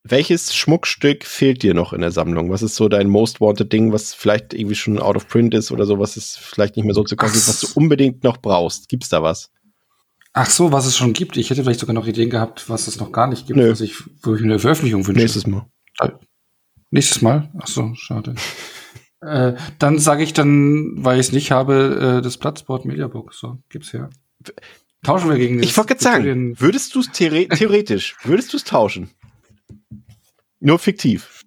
welches 0.02 0.54
Schmuckstück 0.54 1.24
fehlt 1.24 1.62
dir 1.62 1.74
noch 1.74 1.92
in 1.92 2.00
der 2.00 2.10
Sammlung? 2.10 2.50
Was 2.50 2.62
ist 2.62 2.76
so 2.76 2.88
dein 2.88 3.08
Most 3.08 3.40
Wanted 3.40 3.72
Ding, 3.72 3.92
was 3.92 4.14
vielleicht 4.14 4.54
irgendwie 4.54 4.74
schon 4.74 4.98
out 4.98 5.16
of 5.16 5.28
print 5.28 5.54
ist 5.54 5.70
oder 5.70 5.84
so, 5.84 5.98
was 5.98 6.16
es 6.16 6.36
vielleicht 6.36 6.76
nicht 6.76 6.86
mehr 6.86 6.94
so 6.94 7.04
zu 7.04 7.16
kaufen 7.16 7.34
gibt, 7.34 7.48
was 7.48 7.60
du 7.60 7.68
unbedingt 7.74 8.24
noch 8.24 8.38
brauchst? 8.38 8.88
Gibt's 8.88 9.10
da 9.10 9.22
was? 9.22 9.50
Ach 10.32 10.48
so, 10.48 10.72
was 10.72 10.86
es 10.86 10.96
schon 10.96 11.12
gibt. 11.12 11.36
Ich 11.36 11.50
hätte 11.50 11.62
vielleicht 11.64 11.80
sogar 11.80 11.94
noch 11.94 12.06
Ideen 12.06 12.30
gehabt, 12.30 12.70
was 12.70 12.86
es 12.86 12.98
noch 13.00 13.12
gar 13.12 13.26
nicht 13.26 13.46
gibt, 13.46 13.58
Nö. 13.58 13.70
was 13.70 13.80
ich, 13.80 13.96
wo 14.22 14.34
ich 14.34 14.42
eine 14.42 14.58
Veröffentlichung 14.58 15.06
wünsche. 15.06 15.20
Nächstes 15.20 15.46
Mal. 15.46 15.66
Nächstes 16.90 17.20
Mal? 17.20 17.50
Ach 17.58 17.66
so, 17.66 17.92
schade. 17.94 18.34
äh, 19.20 19.54
dann 19.78 19.98
sage 19.98 20.22
ich 20.22 20.32
dann, 20.32 21.04
weil 21.04 21.20
ich 21.20 21.26
es 21.26 21.32
nicht 21.32 21.50
habe, 21.50 22.18
äh, 22.18 22.22
das 22.22 22.38
Platzboard 22.38 22.84
Mediabook. 22.84 23.34
So, 23.34 23.58
gibt's 23.68 23.92
her. 23.92 24.08
Tauschen 25.02 25.30
wir 25.30 25.36
gegen 25.36 25.62
Ich 25.62 25.76
wollte 25.76 25.98
sagen, 25.98 26.58
würdest 26.60 26.94
du 26.94 27.00
es 27.00 27.10
theoretisch, 27.10 28.16
würdest 28.22 28.52
du 28.52 28.56
es 28.56 28.64
tauschen? 28.64 29.10
Nur 30.60 30.78
fiktiv. 30.78 31.42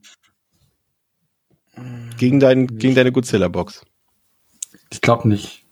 Gegen, 2.17 2.39
dein, 2.39 2.67
gegen 2.67 2.95
deine 2.95 3.11
Godzilla-Box. 3.11 3.83
Ich 4.91 5.01
glaube 5.01 5.27
nicht. 5.27 5.65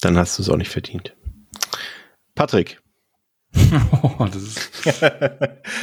Dann 0.00 0.16
hast 0.16 0.38
du 0.38 0.42
es 0.42 0.48
auch 0.48 0.56
nicht 0.56 0.70
verdient. 0.70 1.14
Patrick. 2.34 2.80
oh, 4.02 4.26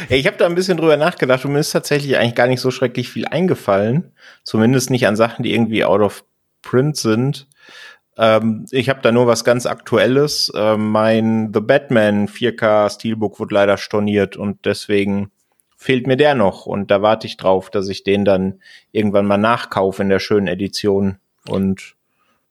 ich 0.09 0.27
habe 0.27 0.37
da 0.37 0.45
ein 0.45 0.55
bisschen 0.55 0.77
drüber 0.77 0.97
nachgedacht 0.97 1.43
und 1.45 1.53
mir 1.53 1.59
ist 1.59 1.71
tatsächlich 1.71 2.17
eigentlich 2.17 2.35
gar 2.35 2.47
nicht 2.47 2.61
so 2.61 2.71
schrecklich 2.71 3.09
viel 3.09 3.25
eingefallen. 3.25 4.13
Zumindest 4.43 4.89
nicht 4.89 5.05
an 5.05 5.15
Sachen, 5.15 5.43
die 5.43 5.53
irgendwie 5.53 5.83
out 5.83 6.01
of 6.01 6.23
print 6.61 6.97
sind. 6.97 7.47
Ähm, 8.17 8.65
ich 8.71 8.89
habe 8.89 9.01
da 9.01 9.11
nur 9.11 9.27
was 9.27 9.43
ganz 9.43 9.65
Aktuelles. 9.65 10.51
Ähm, 10.55 10.89
mein 10.89 11.51
The 11.53 11.59
Batman 11.59 12.27
4K 12.27 12.89
Steelbook 12.89 13.39
wurde 13.39 13.53
leider 13.53 13.77
storniert 13.77 14.37
und 14.37 14.65
deswegen 14.65 15.31
fehlt 15.87 16.05
mir 16.05 16.17
der 16.17 16.35
noch 16.35 16.65
und 16.65 16.91
da 16.91 17.01
warte 17.01 17.27
ich 17.27 17.37
drauf, 17.37 17.69
dass 17.69 17.87
ich 17.87 18.03
den 18.03 18.25
dann 18.25 18.59
irgendwann 18.91 19.25
mal 19.25 19.37
nachkaufe 19.37 20.01
in 20.01 20.09
der 20.09 20.19
schönen 20.19 20.47
Edition 20.47 21.15
und 21.47 21.95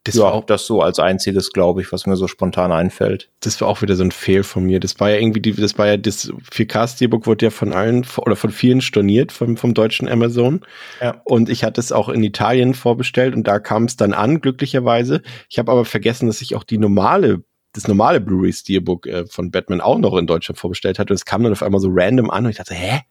das 0.05 0.15
ja, 0.15 0.25
auch 0.25 0.47
das 0.47 0.65
so 0.65 0.81
als 0.81 0.99
einziges, 0.99 1.53
glaube 1.53 1.83
ich, 1.83 1.93
was 1.93 2.07
mir 2.07 2.17
so 2.17 2.29
spontan 2.29 2.73
einfällt. 2.73 3.29
Das 3.41 3.61
war 3.61 3.69
auch 3.69 3.83
wieder 3.83 3.95
so 3.95 4.05
ein 4.05 4.11
Fehl 4.11 4.43
von 4.43 4.65
mir. 4.65 4.81
Das 4.81 4.99
war 5.01 5.11
ja 5.11 5.19
irgendwie, 5.19 5.41
die, 5.41 5.53
das 5.53 5.77
war 5.77 5.87
ja, 5.87 5.99
das 5.99 6.33
4K-Steelbook 6.51 7.27
wurde 7.27 7.45
ja 7.45 7.51
von 7.51 7.75
allen 7.75 8.07
oder 8.17 8.37
von 8.37 8.51
vielen 8.51 8.81
storniert 8.81 9.33
vom, 9.33 9.59
vom 9.59 9.75
deutschen 9.75 10.09
Amazon. 10.09 10.63
Ja. 11.03 11.21
Und 11.25 11.51
ich 11.51 11.63
hatte 11.63 11.79
es 11.79 11.93
auch 11.93 12.09
in 12.09 12.25
Italien 12.25 12.73
vorbestellt 12.73 13.35
und 13.35 13.47
da 13.47 13.59
kam 13.59 13.85
es 13.85 13.97
dann 13.97 14.15
an, 14.15 14.41
glücklicherweise. 14.41 15.21
Ich 15.51 15.59
habe 15.59 15.73
aber 15.73 15.85
vergessen, 15.85 16.27
dass 16.27 16.41
ich 16.41 16.57
auch 16.57 16.65
die 16.65 16.79
normale 16.79 17.43
das 17.75 17.87
normale 17.87 18.23
Blu-ray 18.23 18.55
Steelbook 18.55 19.07
äh, 19.07 19.27
von 19.27 19.51
Batman 19.51 19.83
auch 19.83 19.99
noch 19.99 20.17
in 20.17 20.27
Deutschland 20.27 20.59
vorbestellt 20.59 20.99
hatte. 20.99 21.13
Und 21.13 21.17
es 21.17 21.27
kam 21.27 21.43
dann 21.43 21.53
auf 21.53 21.63
einmal 21.63 21.83
so 21.83 21.91
random 21.93 22.31
an 22.31 22.47
und 22.47 22.51
ich 22.51 22.57
dachte, 22.57 22.75
hä? 22.75 23.03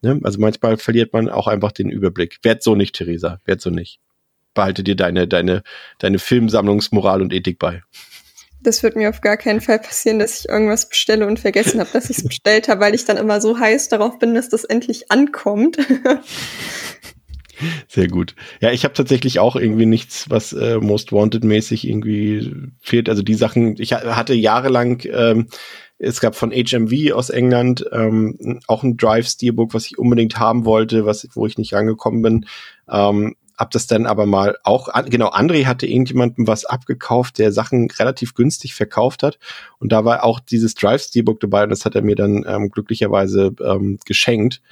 Ne? 0.00 0.20
Also 0.22 0.38
manchmal 0.38 0.76
verliert 0.76 1.12
man 1.12 1.28
auch 1.28 1.46
einfach 1.46 1.72
den 1.72 1.90
Überblick. 1.90 2.38
Werd 2.42 2.62
so 2.62 2.74
nicht, 2.74 2.94
Theresa. 2.94 3.40
Werd 3.44 3.60
so 3.60 3.70
nicht. 3.70 4.00
Behalte 4.54 4.82
dir 4.82 4.96
deine, 4.96 5.28
deine, 5.28 5.62
deine 5.98 6.18
Filmsammlungsmoral 6.18 7.20
und 7.22 7.32
Ethik 7.32 7.58
bei. 7.58 7.82
Das 8.60 8.82
wird 8.82 8.96
mir 8.96 9.08
auf 9.08 9.20
gar 9.20 9.36
keinen 9.36 9.60
Fall 9.60 9.78
passieren, 9.78 10.18
dass 10.18 10.40
ich 10.40 10.48
irgendwas 10.48 10.88
bestelle 10.88 11.26
und 11.26 11.38
vergessen 11.38 11.78
habe, 11.80 11.90
dass 11.92 12.10
ich 12.10 12.18
es 12.18 12.24
bestellt 12.24 12.68
habe, 12.68 12.80
weil 12.80 12.94
ich 12.94 13.04
dann 13.04 13.16
immer 13.16 13.40
so 13.40 13.58
heiß 13.58 13.88
darauf 13.88 14.18
bin, 14.18 14.34
dass 14.34 14.48
das 14.48 14.64
endlich 14.64 15.10
ankommt. 15.10 15.78
Sehr 17.88 18.08
gut. 18.08 18.34
Ja, 18.60 18.70
ich 18.70 18.84
habe 18.84 18.94
tatsächlich 18.94 19.38
auch 19.38 19.56
irgendwie 19.56 19.86
nichts, 19.86 20.28
was 20.28 20.52
äh, 20.52 20.78
Most 20.78 21.12
Wanted 21.12 21.44
mäßig 21.44 21.86
irgendwie 21.88 22.52
fehlt. 22.80 23.08
Also 23.08 23.22
die 23.22 23.34
Sachen, 23.34 23.76
ich 23.80 23.92
hatte 23.92 24.34
jahrelang 24.34 25.02
ähm, 25.10 25.48
es 25.98 26.20
gab 26.20 26.36
von 26.36 26.52
HMV 26.52 27.12
aus 27.12 27.30
England 27.30 27.84
ähm, 27.92 28.60
auch 28.66 28.82
ein 28.82 28.96
Drive 28.96 29.28
Steelbook, 29.28 29.74
was 29.74 29.86
ich 29.86 29.98
unbedingt 29.98 30.38
haben 30.38 30.64
wollte, 30.64 31.06
was, 31.06 31.26
wo 31.32 31.46
ich 31.46 31.58
nicht 31.58 31.74
rangekommen 31.74 32.22
bin. 32.22 32.46
Ähm, 32.88 33.34
hab 33.56 33.72
das 33.72 33.88
dann 33.88 34.06
aber 34.06 34.24
mal 34.24 34.56
auch, 34.62 34.88
genau, 35.06 35.30
André 35.30 35.66
hatte 35.66 35.86
irgendjemandem 35.86 36.46
was 36.46 36.64
abgekauft, 36.64 37.38
der 37.38 37.50
Sachen 37.50 37.90
relativ 37.90 38.34
günstig 38.34 38.74
verkauft 38.74 39.24
hat. 39.24 39.40
Und 39.80 39.90
da 39.90 40.04
war 40.04 40.22
auch 40.22 40.38
dieses 40.38 40.74
Drive-Steelbook 40.74 41.40
dabei 41.40 41.64
und 41.64 41.70
das 41.70 41.84
hat 41.84 41.96
er 41.96 42.02
mir 42.02 42.14
dann 42.14 42.44
ähm, 42.46 42.70
glücklicherweise 42.70 43.52
ähm, 43.60 43.98
geschenkt. 44.06 44.62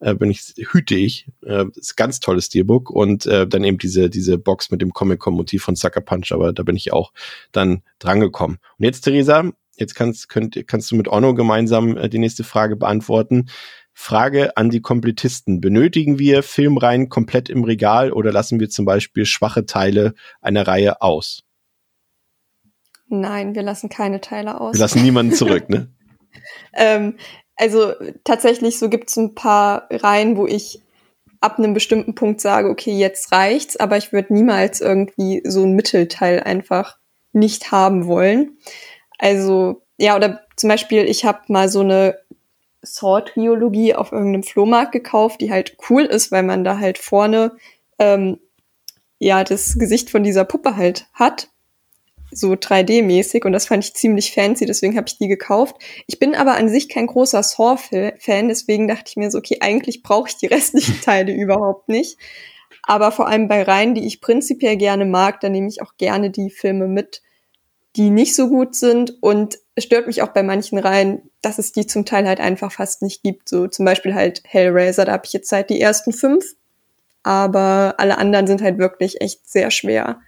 Äh, 0.00 0.14
bin 0.14 0.30
ich, 0.30 0.54
hüte 0.72 0.94
ich. 0.94 1.26
Äh, 1.46 1.64
ist 1.74 1.96
ganz 1.96 2.20
tolles 2.20 2.46
Steelbook 2.46 2.90
und 2.90 3.24
äh, 3.24 3.46
dann 3.46 3.64
eben 3.64 3.78
diese, 3.78 4.10
diese 4.10 4.36
Box 4.36 4.70
mit 4.70 4.82
dem 4.82 4.92
Comic-Con-Motiv 4.92 5.62
von 5.62 5.76
Sucker 5.76 6.02
Punch, 6.02 6.30
aber 6.32 6.52
da 6.52 6.62
bin 6.64 6.76
ich 6.76 6.92
auch 6.92 7.12
dann 7.52 7.82
drangekommen. 7.98 8.58
Und 8.78 8.84
jetzt, 8.84 9.02
Theresa, 9.02 9.52
jetzt 9.78 9.94
kannst, 9.94 10.28
könnt, 10.28 10.56
kannst 10.66 10.90
du 10.90 10.96
mit 10.96 11.08
Onno 11.08 11.34
gemeinsam 11.34 11.96
äh, 11.96 12.08
die 12.08 12.18
nächste 12.18 12.44
Frage 12.44 12.76
beantworten. 12.76 13.48
Frage 13.92 14.56
an 14.56 14.70
die 14.70 14.80
Komplettisten. 14.80 15.60
Benötigen 15.60 16.18
wir 16.18 16.42
Filmreihen 16.42 17.08
komplett 17.08 17.48
im 17.48 17.62
Regal 17.62 18.12
oder 18.12 18.32
lassen 18.32 18.58
wir 18.58 18.68
zum 18.68 18.84
Beispiel 18.84 19.24
schwache 19.24 19.66
Teile 19.66 20.14
einer 20.40 20.66
Reihe 20.66 21.00
aus? 21.00 21.44
Nein, 23.06 23.54
wir 23.54 23.62
lassen 23.62 23.88
keine 23.88 24.20
Teile 24.20 24.60
aus. 24.60 24.74
Wir 24.74 24.80
lassen 24.80 25.02
niemanden 25.02 25.32
zurück, 25.32 25.68
ne? 25.68 25.92
ähm, 26.74 27.14
also 27.56 27.92
tatsächlich, 28.24 28.78
so 28.78 28.88
gibt 28.88 29.10
es 29.10 29.16
ein 29.16 29.34
paar 29.36 29.86
Reihen, 29.90 30.36
wo 30.36 30.46
ich 30.46 30.80
ab 31.40 31.58
einem 31.58 31.74
bestimmten 31.74 32.14
Punkt 32.14 32.40
sage, 32.40 32.68
okay, 32.68 32.92
jetzt 32.92 33.30
reicht's, 33.30 33.76
aber 33.76 33.96
ich 33.96 34.12
würde 34.12 34.32
niemals 34.32 34.80
irgendwie 34.80 35.42
so 35.44 35.62
ein 35.62 35.74
Mittelteil 35.74 36.40
einfach 36.40 36.96
nicht 37.32 37.70
haben 37.70 38.06
wollen. 38.06 38.56
Also, 39.18 39.82
ja, 39.98 40.16
oder 40.16 40.40
zum 40.56 40.68
Beispiel, 40.68 41.04
ich 41.04 41.24
habe 41.24 41.40
mal 41.48 41.68
so 41.68 41.80
eine 41.80 42.18
Sword-Triologie 42.84 43.94
auf 43.94 44.12
irgendeinem 44.12 44.42
Flohmarkt 44.42 44.92
gekauft, 44.92 45.40
die 45.40 45.50
halt 45.50 45.76
cool 45.88 46.02
ist, 46.02 46.32
weil 46.32 46.42
man 46.42 46.64
da 46.64 46.78
halt 46.78 46.98
vorne 46.98 47.52
ähm, 47.98 48.38
ja 49.18 49.44
das 49.44 49.78
Gesicht 49.78 50.10
von 50.10 50.22
dieser 50.22 50.44
Puppe 50.44 50.76
halt 50.76 51.06
hat, 51.14 51.48
so 52.30 52.52
3D-mäßig 52.52 53.44
und 53.44 53.52
das 53.52 53.66
fand 53.66 53.84
ich 53.84 53.94
ziemlich 53.94 54.32
fancy, 54.32 54.66
deswegen 54.66 54.96
habe 54.96 55.06
ich 55.08 55.18
die 55.18 55.28
gekauft. 55.28 55.76
Ich 56.06 56.18
bin 56.18 56.34
aber 56.34 56.56
an 56.56 56.68
sich 56.68 56.88
kein 56.88 57.06
großer 57.06 57.42
Saw-Fan, 57.42 58.48
deswegen 58.48 58.88
dachte 58.88 59.04
ich 59.08 59.16
mir 59.16 59.30
so, 59.30 59.38
okay, 59.38 59.58
eigentlich 59.60 60.02
brauche 60.02 60.28
ich 60.28 60.36
die 60.36 60.46
restlichen 60.54 61.00
Teile 61.00 61.32
überhaupt 61.32 61.88
nicht. 61.88 62.18
Aber 62.82 63.12
vor 63.12 63.28
allem 63.28 63.48
bei 63.48 63.62
Reihen, 63.62 63.94
die 63.94 64.06
ich 64.06 64.20
prinzipiell 64.20 64.76
gerne 64.76 65.06
mag, 65.06 65.40
da 65.40 65.48
nehme 65.48 65.68
ich 65.68 65.80
auch 65.80 65.96
gerne 65.96 66.30
die 66.30 66.50
Filme 66.50 66.86
mit, 66.86 67.22
die 67.96 68.10
nicht 68.10 68.34
so 68.34 68.48
gut 68.48 68.74
sind. 68.74 69.22
Und 69.22 69.58
es 69.74 69.84
stört 69.84 70.06
mich 70.06 70.22
auch 70.22 70.28
bei 70.28 70.42
manchen 70.42 70.78
Reihen, 70.78 71.22
dass 71.42 71.58
es 71.58 71.72
die 71.72 71.86
zum 71.86 72.04
Teil 72.04 72.26
halt 72.26 72.40
einfach 72.40 72.72
fast 72.72 73.02
nicht 73.02 73.22
gibt. 73.22 73.48
So 73.48 73.66
zum 73.66 73.84
Beispiel 73.84 74.14
halt 74.14 74.42
Hellraiser, 74.44 75.04
da 75.04 75.12
habe 75.12 75.26
ich 75.26 75.32
jetzt 75.32 75.50
halt 75.52 75.70
die 75.70 75.80
ersten 75.80 76.12
fünf, 76.12 76.44
aber 77.22 77.94
alle 77.98 78.18
anderen 78.18 78.46
sind 78.46 78.62
halt 78.62 78.78
wirklich 78.78 79.20
echt 79.20 79.48
sehr 79.48 79.70
schwer 79.70 80.20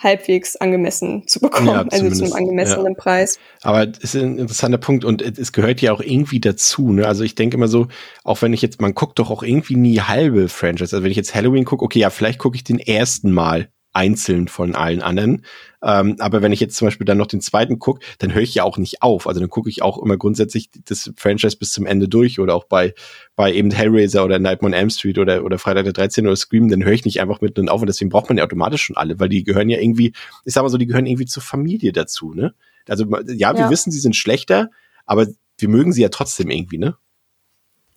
halbwegs 0.00 0.54
angemessen 0.54 1.26
zu 1.26 1.40
bekommen, 1.40 1.66
ja, 1.66 1.84
also 1.90 2.08
zu 2.10 2.22
einem 2.22 2.32
angemessenen 2.32 2.92
ja. 2.92 2.94
Preis. 2.94 3.38
Aber 3.62 3.82
es 3.82 4.14
ist 4.14 4.14
ein 4.14 4.38
interessanter 4.38 4.78
Punkt 4.78 5.04
und 5.04 5.22
es 5.22 5.52
gehört 5.52 5.80
ja 5.80 5.92
auch 5.92 6.00
irgendwie 6.00 6.38
dazu. 6.38 6.92
Ne? 6.92 7.04
Also 7.06 7.24
ich 7.24 7.34
denke 7.34 7.56
immer 7.56 7.66
so, 7.66 7.88
auch 8.22 8.40
wenn 8.40 8.52
ich 8.52 8.62
jetzt, 8.62 8.80
man 8.80 8.94
guckt 8.94 9.18
doch 9.18 9.28
auch 9.30 9.42
irgendwie 9.42 9.74
nie 9.74 10.00
halbe 10.00 10.48
Franchise. 10.48 10.94
Also 10.94 11.02
wenn 11.02 11.10
ich 11.10 11.16
jetzt 11.16 11.34
Halloween 11.34 11.64
gucke, 11.64 11.84
okay, 11.84 11.98
ja, 11.98 12.10
vielleicht 12.10 12.38
gucke 12.38 12.54
ich 12.54 12.62
den 12.62 12.78
ersten 12.78 13.32
Mal 13.32 13.70
einzeln 13.98 14.46
von 14.46 14.76
allen 14.76 15.02
anderen. 15.02 15.44
Ähm, 15.82 16.16
aber 16.20 16.40
wenn 16.40 16.52
ich 16.52 16.60
jetzt 16.60 16.76
zum 16.76 16.86
Beispiel 16.86 17.04
dann 17.04 17.18
noch 17.18 17.26
den 17.26 17.40
zweiten 17.40 17.80
gucke, 17.80 18.06
dann 18.18 18.32
höre 18.32 18.42
ich 18.42 18.54
ja 18.54 18.62
auch 18.62 18.78
nicht 18.78 19.02
auf. 19.02 19.26
Also 19.26 19.40
dann 19.40 19.48
gucke 19.48 19.68
ich 19.68 19.82
auch 19.82 20.00
immer 20.00 20.16
grundsätzlich 20.16 20.70
das 20.86 21.10
Franchise 21.16 21.56
bis 21.56 21.72
zum 21.72 21.84
Ende 21.84 22.08
durch 22.08 22.38
oder 22.38 22.54
auch 22.54 22.64
bei, 22.64 22.94
bei 23.34 23.52
eben 23.52 23.72
Hellraiser 23.72 24.24
oder 24.24 24.38
Nightmare 24.38 24.72
on 24.72 24.78
Elm 24.78 24.90
Street 24.90 25.18
oder, 25.18 25.44
oder 25.44 25.58
Freitag 25.58 25.82
der 25.82 25.92
13. 25.92 26.26
oder 26.26 26.36
Scream, 26.36 26.68
dann 26.68 26.84
höre 26.84 26.92
ich 26.92 27.04
nicht 27.04 27.20
einfach 27.20 27.40
mitten 27.40 27.68
auf 27.68 27.80
und 27.80 27.88
deswegen 27.88 28.08
braucht 28.08 28.28
man 28.28 28.38
ja 28.38 28.44
automatisch 28.44 28.82
schon 28.82 28.96
alle, 28.96 29.18
weil 29.18 29.28
die 29.28 29.42
gehören 29.42 29.68
ja 29.68 29.80
irgendwie, 29.80 30.12
ich 30.44 30.54
sag 30.54 30.62
mal 30.62 30.68
so, 30.68 30.78
die 30.78 30.86
gehören 30.86 31.06
irgendwie 31.06 31.26
zur 31.26 31.42
Familie 31.42 31.92
dazu, 31.92 32.34
ne? 32.34 32.54
Also 32.88 33.04
ja, 33.04 33.52
wir 33.52 33.64
ja. 33.64 33.70
wissen, 33.70 33.90
sie 33.90 34.00
sind 34.00 34.14
schlechter, 34.16 34.70
aber 35.06 35.26
wir 35.58 35.68
mögen 35.68 35.92
sie 35.92 36.02
ja 36.02 36.08
trotzdem 36.08 36.50
irgendwie, 36.50 36.78
ne? 36.78 36.96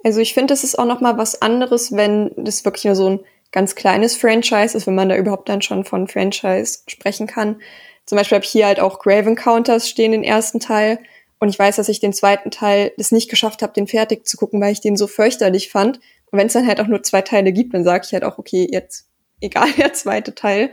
Also 0.04 0.20
ich 0.20 0.34
finde, 0.34 0.52
das 0.52 0.64
ist 0.64 0.80
auch 0.80 0.86
noch 0.86 1.00
mal 1.00 1.20
was 1.20 1.44
anderes, 1.44 1.92
wenn 1.92 2.32
das 2.36 2.66
wirklich 2.66 2.86
nur 2.86 2.96
so 2.96 3.08
ein 3.08 3.20
ganz 3.52 3.76
kleines 3.76 4.16
Franchise 4.16 4.78
ist, 4.78 4.88
wenn 4.88 4.96
man 4.96 5.10
da 5.10 5.16
überhaupt 5.16 5.50
dann 5.50 5.62
schon 5.62 5.84
von 5.84 6.08
Franchise 6.08 6.80
sprechen 6.88 7.28
kann. 7.28 7.62
Zum 8.06 8.18
Beispiel 8.18 8.38
habe 8.38 8.46
ich 8.46 8.52
hier 8.52 8.66
halt 8.66 8.80
auch 8.80 9.00
Graven 9.00 9.36
Counters 9.36 9.88
stehen, 9.90 10.12
den 10.12 10.24
ersten 10.24 10.60
Teil. 10.60 11.00
Und 11.40 11.50
ich 11.50 11.58
weiß, 11.58 11.76
dass 11.76 11.90
ich 11.90 12.00
den 12.00 12.14
zweiten 12.14 12.52
Teil 12.52 12.92
das 12.98 13.12
nicht 13.12 13.30
geschafft 13.30 13.62
habe, 13.62 13.74
den 13.74 13.88
fertig 13.88 14.28
zu 14.28 14.38
gucken, 14.38 14.62
weil 14.62 14.74
ich 14.74 14.82
den 14.82 14.96
so 14.96 15.08
fürchterlich 15.08 15.70
fand. 15.70 15.98
Und 16.32 16.40
wenn 16.40 16.48
es 16.48 16.54
dann 16.54 16.68
halt 16.68 16.80
auch 16.80 16.88
nur 16.88 17.04
zwei 17.04 17.22
Teile 17.22 17.52
gibt, 17.52 17.74
dann 17.74 17.84
sage 17.84 18.06
ich 18.06 18.14
halt 18.14 18.24
auch, 18.24 18.38
okay, 18.38 18.68
jetzt 18.72 19.08
egal 19.42 19.72
der 19.78 19.94
zweite 19.94 20.36
Teil. 20.36 20.72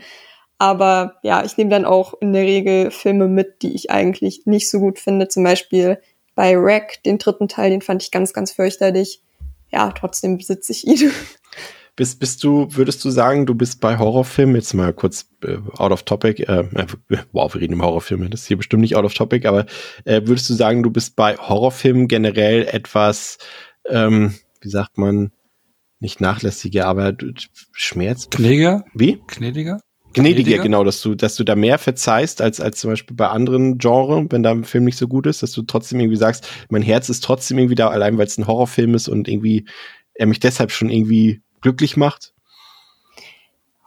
Aber 0.59 1.17
ja, 1.23 1.45
ich 1.45 1.57
nehme 1.57 1.71
dann 1.71 1.85
auch 1.85 2.15
in 2.21 2.33
der 2.33 2.43
Regel 2.43 2.91
Filme 2.91 3.29
mit, 3.29 3.63
die 3.63 3.75
ich 3.75 3.91
eigentlich 3.91 4.43
nicht 4.45 4.69
so 4.69 4.81
gut 4.81 4.99
finde. 4.99 5.29
Zum 5.29 5.45
Beispiel 5.45 6.01
bei 6.35 6.61
Wreck, 6.61 7.03
den 7.05 7.19
dritten 7.19 7.49
Teil, 7.49 7.71
den 7.71 7.81
fand 7.81 8.03
ich 8.03 8.11
ganz, 8.11 8.33
ganz 8.33 8.53
fürchterlich. 8.53 9.23
Ja, 9.71 9.93
trotzdem 9.93 10.37
besitze 10.39 10.73
ich 10.73 10.87
ihn. 10.87 11.13
Bist, 11.99 12.21
bist 12.21 12.45
du, 12.45 12.69
würdest 12.71 13.05
du 13.05 13.11
sagen, 13.11 13.45
du 13.45 13.57
bist 13.57 13.81
bei 13.81 13.99
Horrorfilmen, 13.99 14.55
jetzt 14.55 14.73
mal 14.73 14.93
kurz 14.93 15.29
äh, 15.43 15.57
out 15.79 15.91
of 15.91 16.05
topic, 16.05 16.45
äh, 16.45 16.63
wow, 17.33 17.53
wir 17.53 17.61
reden 17.61 17.73
im 17.73 17.83
Horrorfilm, 17.83 18.31
das 18.31 18.43
ist 18.43 18.47
hier 18.47 18.57
bestimmt 18.57 18.83
nicht 18.83 18.95
out 18.95 19.05
of 19.05 19.15
topic, 19.15 19.49
aber 19.49 19.67
äh, 20.05 20.23
würdest 20.25 20.49
du 20.49 20.55
sagen, 20.55 20.85
du 20.85 20.93
bist 20.93 21.17
bei 21.17 21.37
Horrorfilmen 21.37 22.07
generell 22.07 22.69
etwas, 22.69 23.39
ähm, 23.89 24.35
wie 24.61 24.69
sagt 24.69 24.97
man, 24.97 25.33
nicht 25.99 26.21
nachlässiger, 26.21 26.87
aber 26.87 27.15
Schmerz. 27.73 28.31
Gnädiger? 28.31 28.85
Wie? 28.95 29.21
Gnädiger, 29.27 29.81
Gnädiger, 30.13 30.63
genau, 30.63 30.85
dass 30.85 31.03
du, 31.03 31.17
dass 31.17 31.35
du 31.35 31.43
da 31.43 31.57
mehr 31.57 31.79
verzeihst 31.79 32.41
als, 32.41 32.61
als 32.61 32.79
zum 32.79 32.91
Beispiel 32.91 33.17
bei 33.17 33.27
anderen 33.27 33.79
Genres, 33.79 34.27
wenn 34.31 34.45
da 34.45 34.53
ein 34.53 34.63
Film 34.63 34.85
nicht 34.85 34.99
so 34.99 35.09
gut 35.09 35.27
ist, 35.27 35.43
dass 35.43 35.51
du 35.51 35.63
trotzdem 35.63 35.99
irgendwie 35.99 36.17
sagst, 36.17 36.49
mein 36.71 36.83
Herz 36.83 37.09
ist 37.09 37.25
trotzdem 37.25 37.59
irgendwie 37.59 37.75
da, 37.75 37.89
allein 37.89 38.19
weil 38.19 38.27
es 38.29 38.39
ein 38.39 38.47
Horrorfilm 38.47 38.95
ist 38.95 39.09
und 39.09 39.27
irgendwie 39.27 39.67
er 40.15 40.27
mich 40.27 40.39
deshalb 40.39 40.71
schon 40.71 40.91
irgendwie 40.91 41.43
glücklich 41.61 41.97
macht? 41.97 42.33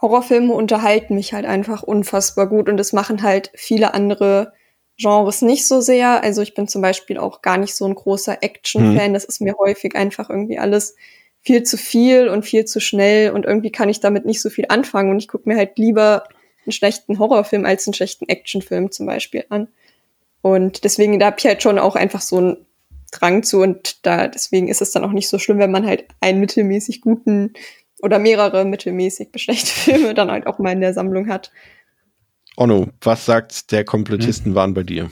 Horrorfilme 0.02 0.54
unterhalten 0.54 1.16
mich 1.16 1.34
halt 1.34 1.46
einfach 1.46 1.84
unfassbar 1.84 2.48
gut 2.48 2.70
und 2.70 2.78
das 2.78 2.92
machen 2.92 3.22
halt 3.22 3.52
viele 3.54 3.94
andere 3.94 4.54
Genres 4.98 5.42
nicht 5.42 5.68
so 5.68 5.80
sehr. 5.80 6.24
Also 6.24 6.42
ich 6.42 6.54
bin 6.54 6.68
zum 6.68 6.82
Beispiel 6.82 7.18
auch 7.18 7.42
gar 7.42 7.58
nicht 7.58 7.76
so 7.76 7.86
ein 7.86 7.96
großer 7.96 8.42
Action-Fan. 8.42 9.08
Hm. 9.08 9.14
Das 9.14 9.26
ist 9.26 9.42
mir 9.42 9.56
häufig 9.58 9.96
einfach 9.96 10.30
irgendwie 10.30 10.58
alles 10.58 10.96
viel 11.42 11.64
zu 11.64 11.78
viel 11.78 12.30
und 12.30 12.44
viel 12.44 12.66
zu 12.66 12.80
schnell 12.80 13.32
und 13.32 13.46
irgendwie 13.46 13.72
kann 13.72 13.90
ich 13.90 14.00
damit 14.00 14.26
nicht 14.26 14.42
so 14.42 14.50
viel 14.50 14.66
anfangen 14.70 15.10
und 15.12 15.18
ich 15.18 15.28
gucke 15.28 15.50
mir 15.50 15.58
halt 15.58 15.78
lieber 15.78 16.24
einen 16.66 16.72
schlechten 16.72 17.18
Horrorfilm 17.18 17.66
als 17.66 17.88
einen 17.88 17.96
schlechten 17.96 18.30
Actionfilm 18.30 18.92
zum 18.92 19.08
Beispiel 19.08 19.46
an. 19.50 19.68
Und 20.42 20.84
deswegen, 20.84 21.20
da 21.20 21.28
habe 21.28 21.38
ich 21.40 21.46
halt 21.46 21.64
schon 21.64 21.80
auch 21.80 21.96
einfach 21.96 22.22
so 22.22 22.38
einen 22.38 22.66
Drang 23.12 23.44
zu 23.44 23.62
und 23.62 24.06
da 24.06 24.28
deswegen 24.28 24.68
ist 24.68 24.82
es 24.82 24.92
dann 24.92 25.04
auch 25.04 25.12
nicht 25.12 25.30
so 25.30 25.38
schlimm, 25.38 25.60
wenn 25.60 25.72
man 25.72 25.86
halt 25.86 26.06
einen 26.22 26.40
mittelmäßig 26.40 27.02
guten 27.02 27.54
oder 28.02 28.20
mehrere 28.20 28.66
mittelmäßig 28.66 29.30
schlechte 29.36 29.68
Filme 29.72 30.14
dann 30.14 30.32
halt 30.32 30.48
auch 30.48 30.60
mal 30.60 30.72
in 30.72 30.82
der 30.82 30.94
Sammlung 30.94 31.28
hat. 31.28 31.52
Onno, 32.58 32.88
was 33.02 33.26
sagt 33.26 33.72
der 33.72 33.86
Komplettistenwahn 33.86 34.70
hm. 34.70 34.74
bei 34.74 34.84
dir? 34.84 35.12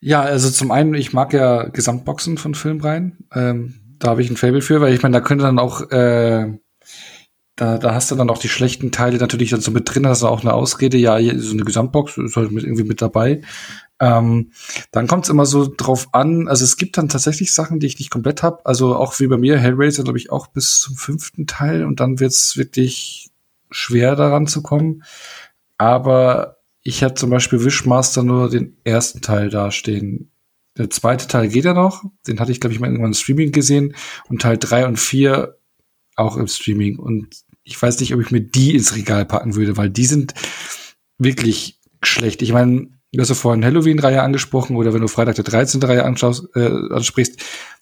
Ja, 0.00 0.22
also 0.22 0.50
zum 0.50 0.70
einen, 0.70 0.94
ich 0.94 1.12
mag 1.12 1.32
ja 1.32 1.64
Gesamtboxen 1.64 2.38
von 2.38 2.54
Filmreihen. 2.54 3.26
Ähm, 3.34 3.96
da 3.98 4.10
habe 4.10 4.22
ich 4.22 4.30
ein 4.30 4.36
Fable 4.36 4.62
für, 4.62 4.80
weil 4.80 4.94
ich 4.94 5.02
meine, 5.02 5.14
da 5.14 5.20
könnte 5.20 5.44
dann 5.44 5.58
auch, 5.58 5.90
äh, 5.90 6.58
da, 7.56 7.78
da 7.78 7.94
hast 7.94 8.10
du 8.10 8.14
dann 8.14 8.30
auch 8.30 8.38
die 8.38 8.48
schlechten 8.48 8.92
Teile 8.92 9.16
natürlich 9.16 9.50
dann 9.50 9.62
so 9.62 9.70
mit 9.70 9.92
drin, 9.92 10.06
hast 10.06 10.22
du 10.22 10.28
auch 10.28 10.42
eine 10.42 10.52
Ausrede, 10.52 10.98
ja, 10.98 11.18
so 11.38 11.52
eine 11.52 11.64
Gesamtbox 11.64 12.18
ist 12.18 12.36
halt 12.36 12.52
mit, 12.52 12.64
irgendwie 12.64 12.84
mit 12.84 13.00
dabei. 13.00 13.40
Ähm, 13.98 14.52
dann 14.90 15.06
kommt 15.06 15.24
es 15.24 15.30
immer 15.30 15.46
so 15.46 15.72
drauf 15.74 16.08
an, 16.12 16.48
also 16.48 16.64
es 16.64 16.76
gibt 16.76 16.98
dann 16.98 17.08
tatsächlich 17.08 17.52
Sachen, 17.54 17.80
die 17.80 17.86
ich 17.86 17.98
nicht 17.98 18.10
komplett 18.10 18.42
habe. 18.42 18.64
Also 18.66 18.94
auch 18.94 19.18
wie 19.20 19.26
bei 19.26 19.38
mir, 19.38 19.58
Hellraiser, 19.58 20.04
glaube 20.04 20.18
ich, 20.18 20.30
auch 20.30 20.48
bis 20.48 20.80
zum 20.80 20.96
fünften 20.96 21.46
Teil 21.46 21.84
und 21.84 22.00
dann 22.00 22.20
wird 22.20 22.32
es 22.32 22.56
wirklich 22.56 23.30
schwer 23.70 24.16
daran 24.16 24.46
zu 24.46 24.62
kommen. 24.62 25.02
Aber 25.78 26.58
ich 26.82 27.02
habe 27.02 27.14
zum 27.14 27.30
Beispiel 27.30 27.64
Wishmaster 27.64 28.22
nur 28.22 28.50
den 28.50 28.76
ersten 28.84 29.20
Teil 29.20 29.50
dastehen. 29.50 30.30
Der 30.76 30.90
zweite 30.90 31.26
Teil 31.26 31.48
geht 31.48 31.64
ja 31.64 31.72
noch, 31.72 32.04
den 32.26 32.38
hatte 32.38 32.52
ich, 32.52 32.60
glaube 32.60 32.74
ich, 32.74 32.80
mal 32.80 32.86
irgendwann 32.86 33.12
im 33.12 33.14
Streaming 33.14 33.50
gesehen 33.50 33.94
und 34.28 34.42
Teil 34.42 34.58
drei 34.58 34.86
und 34.86 34.98
vier 34.98 35.58
auch 36.16 36.36
im 36.36 36.48
Streaming. 36.48 36.98
Und 36.98 37.44
ich 37.64 37.80
weiß 37.80 37.98
nicht, 38.00 38.14
ob 38.14 38.20
ich 38.20 38.30
mir 38.30 38.42
die 38.42 38.74
ins 38.74 38.94
Regal 38.94 39.24
packen 39.24 39.54
würde, 39.54 39.76
weil 39.76 39.90
die 39.90 40.06
sind 40.06 40.34
wirklich 41.18 41.80
schlecht. 42.02 42.42
Ich 42.42 42.52
meine, 42.52 42.90
Du 43.12 43.20
hast 43.20 43.28
ja 43.28 43.34
vorhin 43.34 43.64
Halloween-Reihe 43.64 44.22
angesprochen 44.22 44.76
oder 44.76 44.92
wenn 44.92 45.00
du 45.00 45.08
Freitag 45.08 45.36
der 45.36 45.44
13. 45.44 45.82
Reihe 45.82 46.04
anschaust, 46.04 46.48
äh, 46.54 46.68
ansprichst, 46.90 47.40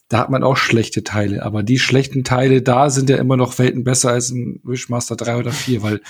da 0.09 0.19
hat 0.19 0.31
man 0.31 0.45
auch 0.45 0.57
schlechte 0.57 1.03
Teile. 1.03 1.43
Aber 1.43 1.63
die 1.63 1.79
schlechten 1.79 2.25
Teile 2.25 2.63
da 2.63 2.91
sind 2.91 3.09
ja 3.11 3.17
immer 3.17 3.37
noch 3.37 3.59
Welten 3.59 3.85
besser 3.85 4.11
als 4.11 4.31
ein 4.31 4.61
Wishmaster 4.63 5.17
3 5.17 5.37
oder 5.39 5.53
4, 5.53 5.83
weil 5.83 6.01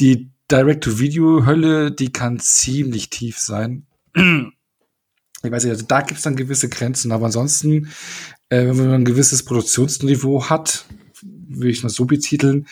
die 0.00 0.30
Direct-to-Video-Hölle, 0.50 1.92
die 1.92 2.12
kann 2.12 2.38
ziemlich 2.38 3.10
tief 3.10 3.38
sein. 3.38 3.86
Ich 4.14 5.52
weiß 5.52 5.64
nicht, 5.64 5.72
also 5.72 5.84
da 5.86 6.00
gibt's 6.00 6.22
dann 6.22 6.36
gewisse 6.36 6.68
Grenzen, 6.68 7.12
aber 7.12 7.26
ansonsten, 7.26 7.92
äh, 8.48 8.66
wenn 8.66 8.76
man 8.76 8.92
ein 8.92 9.04
gewisses 9.04 9.44
Produktionsniveau 9.44 10.48
hat, 10.48 10.86
würde 11.22 11.70
ich 11.70 11.82
mal 11.82 11.90
so 11.90 12.06
betiteln, 12.06 12.66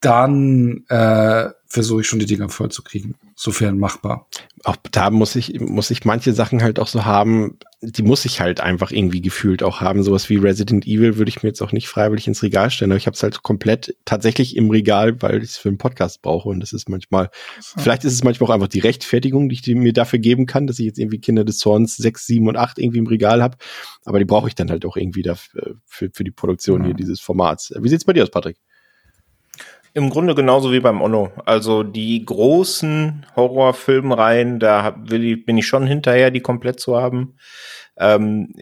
dann 0.00 0.84
äh, 0.88 1.50
versuche 1.66 2.02
ich 2.02 2.06
schon 2.06 2.18
die 2.18 2.26
Dinger 2.26 2.48
voll 2.48 2.70
zu 2.70 2.82
kriegen, 2.82 3.14
sofern 3.40 3.78
machbar. 3.78 4.28
Auch 4.64 4.76
da 4.92 5.08
muss 5.08 5.34
ich, 5.34 5.58
muss 5.60 5.90
ich 5.90 6.04
manche 6.04 6.34
Sachen 6.34 6.62
halt 6.62 6.78
auch 6.78 6.88
so 6.88 7.06
haben, 7.06 7.58
die 7.80 8.02
muss 8.02 8.26
ich 8.26 8.42
halt 8.42 8.60
einfach 8.60 8.90
irgendwie 8.90 9.22
gefühlt 9.22 9.62
auch 9.62 9.80
haben. 9.80 10.02
Sowas 10.02 10.28
wie 10.28 10.36
Resident 10.36 10.86
Evil 10.86 11.16
würde 11.16 11.30
ich 11.30 11.42
mir 11.42 11.48
jetzt 11.48 11.62
auch 11.62 11.72
nicht 11.72 11.88
freiwillig 11.88 12.28
ins 12.28 12.42
Regal 12.42 12.70
stellen, 12.70 12.90
aber 12.90 12.98
ich 12.98 13.06
habe 13.06 13.14
es 13.14 13.22
halt 13.22 13.42
komplett 13.42 13.96
tatsächlich 14.04 14.58
im 14.58 14.68
Regal, 14.68 15.22
weil 15.22 15.38
ich 15.38 15.52
es 15.52 15.56
für 15.56 15.70
einen 15.70 15.78
Podcast 15.78 16.20
brauche. 16.20 16.50
Und 16.50 16.60
das 16.60 16.74
ist 16.74 16.90
manchmal, 16.90 17.30
so. 17.60 17.80
vielleicht 17.80 18.04
ist 18.04 18.12
es 18.12 18.22
manchmal 18.22 18.50
auch 18.50 18.54
einfach 18.54 18.68
die 18.68 18.80
Rechtfertigung, 18.80 19.48
die 19.48 19.54
ich 19.54 19.66
mir 19.74 19.94
dafür 19.94 20.18
geben 20.18 20.44
kann, 20.44 20.66
dass 20.66 20.78
ich 20.78 20.84
jetzt 20.84 20.98
irgendwie 20.98 21.20
Kinder 21.20 21.44
des 21.44 21.56
Zorns 21.56 21.96
6, 21.96 22.26
7 22.26 22.46
und 22.46 22.56
8 22.58 22.78
irgendwie 22.78 22.98
im 22.98 23.06
Regal 23.06 23.42
habe. 23.42 23.56
Aber 24.04 24.18
die 24.18 24.26
brauche 24.26 24.48
ich 24.48 24.54
dann 24.54 24.68
halt 24.68 24.84
auch 24.84 24.98
irgendwie 24.98 25.22
dafür, 25.22 25.76
für, 25.86 26.10
für 26.12 26.24
die 26.24 26.30
Produktion 26.30 26.82
ja. 26.82 26.88
hier 26.88 26.94
dieses 26.94 27.20
Formats. 27.20 27.72
Wie 27.80 27.88
sieht's 27.88 28.04
bei 28.04 28.12
dir 28.12 28.22
aus, 28.22 28.30
Patrick? 28.30 28.58
Im 29.92 30.10
Grunde 30.10 30.34
genauso 30.34 30.72
wie 30.72 30.80
beim 30.80 31.00
Onno. 31.00 31.32
Also 31.44 31.82
die 31.82 32.24
großen 32.24 33.26
Horrorfilmreihen, 33.34 34.60
da 34.60 34.96
ich, 35.10 35.44
bin 35.44 35.58
ich 35.58 35.66
schon 35.66 35.86
hinterher, 35.86 36.30
die 36.30 36.40
komplett 36.40 36.78
zu 36.78 36.96
haben. 36.96 37.34
Ähm, 37.96 38.54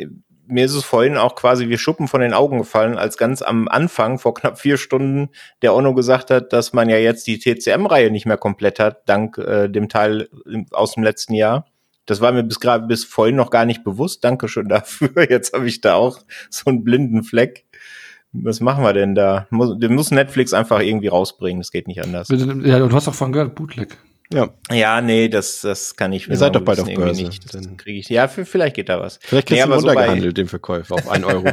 mir 0.47 0.65
ist 0.65 0.75
es 0.75 0.85
vorhin 0.85 1.19
auch 1.19 1.35
quasi 1.35 1.69
wie 1.69 1.77
Schuppen 1.77 2.09
von 2.09 2.23
den 2.23 2.33
Augen 2.33 2.59
gefallen, 2.59 2.97
als 2.97 3.19
ganz 3.19 3.43
am 3.43 3.69
Anfang, 3.69 4.19
vor 4.19 4.33
knapp 4.33 4.59
vier 4.59 4.79
Stunden, 4.79 5.29
der 5.61 5.75
Onno 5.75 5.95
gesagt 5.95 6.31
hat, 6.31 6.55
dass 6.55 6.73
man 6.73 6.89
ja 6.89 6.97
jetzt 6.97 7.27
die 7.27 7.39
TCM-Reihe 7.39 8.11
nicht 8.11 8.25
mehr 8.25 8.39
komplett 8.39 8.81
hat, 8.81 9.07
dank 9.07 9.37
äh, 9.37 9.69
dem 9.69 9.91
Teil 9.91 10.29
aus 10.71 10.95
dem 10.95 11.03
letzten 11.03 11.35
Jahr. 11.35 11.67
Das 12.07 12.23
war 12.23 12.33
mir 12.33 12.43
bis 12.43 12.59
gerade 12.59 12.87
bis 12.87 13.05
vorhin 13.05 13.37
noch 13.37 13.51
gar 13.51 13.67
nicht 13.67 13.85
bewusst. 13.85 14.25
Dankeschön 14.25 14.69
dafür. 14.71 15.11
Jetzt 15.29 15.53
habe 15.53 15.69
ich 15.69 15.83
da 15.83 15.97
auch 15.97 16.21
so 16.49 16.71
einen 16.71 16.83
blinden 16.83 17.23
Fleck. 17.23 17.67
Was 18.33 18.61
machen 18.61 18.85
wir 18.85 18.93
denn 18.93 19.15
da? 19.15 19.47
Muss, 19.51 19.79
den 19.79 19.95
muss 19.95 20.11
Netflix 20.11 20.53
einfach 20.53 20.81
irgendwie 20.81 21.09
rausbringen. 21.09 21.61
Das 21.61 21.71
geht 21.71 21.89
nicht 21.89 22.03
anders. 22.03 22.29
Ja, 22.29 22.79
du 22.79 22.91
hast 22.93 23.09
auch 23.09 23.15
von 23.15 23.33
gehört, 23.33 23.55
Bootleg. 23.55 23.97
Ja. 24.33 24.51
Ja, 24.71 25.01
nee, 25.01 25.29
das, 25.29 25.63
das 25.63 25.97
kann 25.97 26.13
ich. 26.13 26.29
Ihr 26.29 26.37
seid 26.37 26.55
doch 26.55 26.61
bald 26.61 26.81
auf 26.81 26.93
Börse. 26.93 27.25
Nicht. 27.25 27.55
Das 27.55 27.67
kriege 27.79 27.99
ich. 27.99 28.09
Ja, 28.11 28.29
für, 28.29 28.45
vielleicht 28.45 28.77
geht 28.77 28.91
da 28.91 29.01
was. 29.01 29.19
Vielleicht 29.23 29.49
kriegst 29.49 29.65
nee, 29.65 29.71
du 29.71 29.77
runtergehandelt, 29.77 30.37
so 30.37 30.43
den 30.43 30.49
Verkäufer, 30.49 30.97
auf 30.97 31.09
einen 31.09 31.25
Euro. 31.25 31.45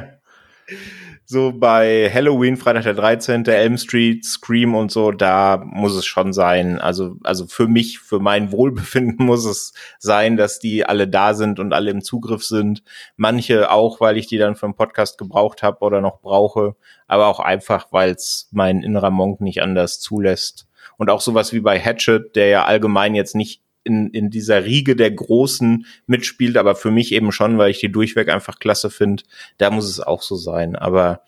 so 1.27 1.51
bei 1.51 2.09
Halloween, 2.13 2.55
Freitag 2.55 2.83
der 2.83 2.93
13., 2.93 3.45
Elm 3.45 3.77
Street, 3.77 4.23
Scream 4.23 4.75
und 4.75 4.91
so, 4.91 5.11
da 5.11 5.63
muss 5.65 5.95
es 5.95 6.05
schon 6.05 6.33
sein. 6.33 6.79
Also, 6.79 7.17
also 7.23 7.47
für 7.47 7.67
mich, 7.67 7.99
für 7.99 8.19
mein 8.19 8.51
Wohlbefinden 8.51 9.25
muss 9.25 9.45
es 9.45 9.73
sein, 9.97 10.37
dass 10.37 10.59
die 10.59 10.85
alle 10.85 11.07
da 11.07 11.33
sind 11.33 11.59
und 11.59 11.73
alle 11.73 11.89
im 11.89 12.01
Zugriff 12.01 12.43
sind. 12.43 12.83
Manche 13.17 13.71
auch, 13.71 13.99
weil 13.99 14.17
ich 14.17 14.27
die 14.27 14.37
dann 14.37 14.55
für 14.55 14.67
einen 14.67 14.75
Podcast 14.75 15.17
gebraucht 15.17 15.63
habe 15.63 15.79
oder 15.79 15.99
noch 15.99 16.21
brauche, 16.21 16.75
aber 17.07 17.27
auch 17.27 17.39
einfach, 17.39 17.87
weil 17.91 18.11
es 18.11 18.47
mein 18.51 18.83
innerer 18.83 19.11
Monk 19.11 19.41
nicht 19.41 19.63
anders 19.63 19.99
zulässt. 19.99 20.67
Und 20.97 21.09
auch 21.09 21.21
sowas 21.21 21.51
wie 21.53 21.59
bei 21.59 21.79
Hatchet, 21.79 22.35
der 22.35 22.47
ja 22.47 22.65
allgemein 22.65 23.15
jetzt 23.15 23.35
nicht 23.35 23.64
in, 23.85 24.09
in 24.09 24.29
dieser 24.29 24.65
Riege 24.65 24.95
der 24.95 25.11
Großen 25.11 25.85
mitspielt, 26.07 26.57
aber 26.57 26.75
für 26.75 26.91
mich 26.91 27.13
eben 27.13 27.31
schon, 27.31 27.57
weil 27.57 27.71
ich 27.71 27.79
die 27.79 27.91
durchweg 27.91 28.29
einfach 28.29 28.59
klasse 28.59 28.89
finde. 28.89 29.23
Da 29.57 29.69
muss 29.69 29.87
es 29.87 30.01
auch 30.01 30.21
so 30.21 30.35
sein. 30.35 30.75
Aber 30.75 31.21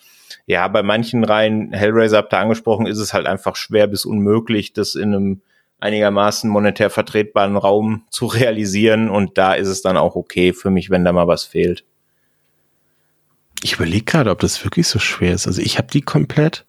ja, 0.47 0.67
bei 0.67 0.83
manchen 0.83 1.23
Reihen, 1.23 1.72
Hellraiser 1.72 2.17
habt 2.17 2.33
ihr 2.33 2.40
angesprochen, 2.40 2.88
ist 2.88 2.97
es 2.97 3.13
halt 3.13 3.27
einfach 3.27 3.56
schwer 3.56 3.88
bis 3.88 4.06
unmöglich, 4.06 4.73
das 4.73 4.95
in 4.95 5.13
einem 5.13 5.41
einigermaßen 5.79 6.49
monetär 6.49 6.90
vertretbaren 6.90 7.56
Raum 7.56 8.06
zu 8.09 8.25
realisieren. 8.25 9.09
Und 9.09 9.38
da 9.38 9.53
ist 9.53 9.67
es 9.67 9.81
dann 9.81 9.95
auch 9.95 10.15
okay 10.15 10.51
für 10.51 10.72
mich, 10.72 10.90
wenn 10.90 11.06
da 11.06 11.13
mal 11.13 11.27
was 11.27 11.45
fehlt. 11.45 11.85
Ich 13.63 13.73
überlege 13.73 14.06
gerade, 14.06 14.31
ob 14.31 14.40
das 14.40 14.63
wirklich 14.63 14.88
so 14.88 14.99
schwer 14.99 15.33
ist. 15.33 15.47
Also 15.47 15.61
ich 15.61 15.77
habe 15.77 15.88
die 15.91 16.01
komplett, 16.01 16.65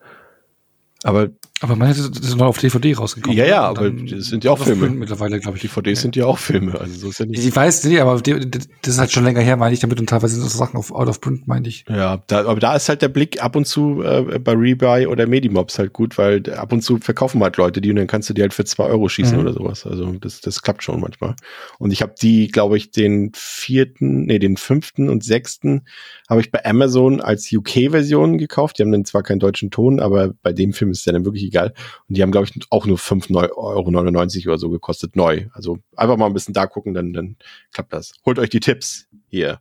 aber 1.03 1.29
aber 1.61 1.75
man 1.75 1.89
hätte 1.89 2.09
das 2.11 2.37
noch 2.37 2.47
auf 2.47 2.59
DVD 2.59 2.95
rausgekommen. 2.95 3.37
Ja, 3.37 3.45
ja, 3.45 3.63
aber 3.63 3.91
das 3.91 4.27
sind 4.27 4.45
ja 4.45 4.53
auch 4.53 4.59
Filme. 4.59 4.91
Mittlerweile, 4.91 5.41
glaube 5.41 5.57
ich. 5.57 5.63
DVDs 5.63 6.03
sind 6.03 6.15
ja 6.15 6.27
auch 6.27 6.39
Filme. 6.39 6.81
Also 6.81 6.99
so 6.99 7.09
ist 7.09 7.19
ja 7.19 7.27
nicht. 7.27 7.45
Ich 7.45 7.55
weiß 7.55 7.85
nicht, 7.85 8.01
aber 8.01 8.21
das 8.21 8.67
ist 8.87 8.99
halt 8.99 9.11
schon 9.11 9.25
länger 9.25 9.41
her, 9.41 9.57
meine 9.57 9.75
ich 9.75 9.81
damit. 9.81 9.99
Und 9.99 10.09
teilweise 10.09 10.37
sind 10.37 10.49
so 10.49 10.57
Sachen 10.57 10.77
auf 10.77 10.93
Out 10.93 11.09
of 11.09 11.21
Print, 11.21 11.49
meine 11.49 11.67
ich. 11.67 11.85
Ja, 11.89 12.23
da, 12.29 12.47
aber 12.47 12.61
da 12.61 12.77
ist 12.77 12.89
halt 12.89 13.03
der 13.03 13.09
Blick 13.09 13.43
ab 13.43 13.57
und 13.57 13.67
zu 13.67 14.03
äh, 14.03 14.39
bei 14.39 14.53
Rebuy 14.53 15.07
oder 15.07 15.27
Medimobs 15.27 15.79
halt 15.79 15.93
gut, 15.93 16.17
weil 16.17 16.49
ab 16.55 16.73
und 16.73 16.83
zu 16.83 16.99
verkaufen 16.99 17.43
halt 17.43 17.57
Leute 17.57 17.81
die 17.81 17.91
und 17.91 17.97
dann 17.97 18.07
kannst 18.07 18.31
du 18.31 18.35
die 18.35 18.43
halt 18.43 18.55
für 18.55 18.65
zwei 18.65 18.85
Euro 18.85 19.09
schießen 19.09 19.37
mhm. 19.37 19.43
oder 19.43 19.53
sowas. 19.53 19.85
Also 19.85 20.13
das, 20.13 20.41
das 20.41 20.63
klappt 20.63 20.85
schon 20.85 21.01
manchmal. 21.01 21.35
Und 21.79 21.93
ich 21.93 22.03
habe 22.03 22.15
die, 22.21 22.49
glaube 22.49 22.77
ich, 22.77 22.93
den 22.93 23.33
vierten, 23.35 24.27
nee, 24.27 24.39
den 24.39 24.57
fünften 24.57 25.09
und 25.09 25.25
sechsten 25.25 25.83
habe 26.29 26.41
ich 26.41 26.51
bei 26.51 26.65
Amazon 26.65 27.21
als 27.21 27.51
UK-Version 27.53 28.39
gekauft. 28.39 28.79
Die 28.79 28.83
haben 28.83 28.93
dann 28.93 29.05
zwar 29.05 29.23
keinen 29.23 29.41
deutschen 29.41 29.71
Ton, 29.71 29.99
aber 29.99 30.35
bei 30.43 30.53
dem 30.53 30.73
Film 30.73 30.91
ist 30.91 31.01
es 31.01 31.05
ja 31.07 31.13
dann 31.13 31.25
wirklich 31.25 31.48
egal. 31.49 31.75
Und 32.09 32.17
die 32.17 32.23
haben, 32.23 32.31
glaube 32.31 32.47
ich, 32.47 32.61
auch 32.71 32.87
nur 32.87 32.99
5,99 32.99 33.57
Euro 33.57 34.53
oder 34.53 34.59
so 34.59 34.71
gekostet, 34.71 35.17
neu. 35.17 35.47
Also 35.53 35.79
einfach 35.97 36.17
mal 36.17 36.27
ein 36.27 36.35
bisschen 36.35 36.55
da 36.55 36.67
gucken, 36.67 36.95
dann, 36.95 37.13
dann 37.13 37.37
klappt 37.73 37.93
das. 37.93 38.15
Holt 38.25 38.39
euch 38.39 38.51
die 38.51 38.61
Tipps 38.61 39.07
hier 39.29 39.61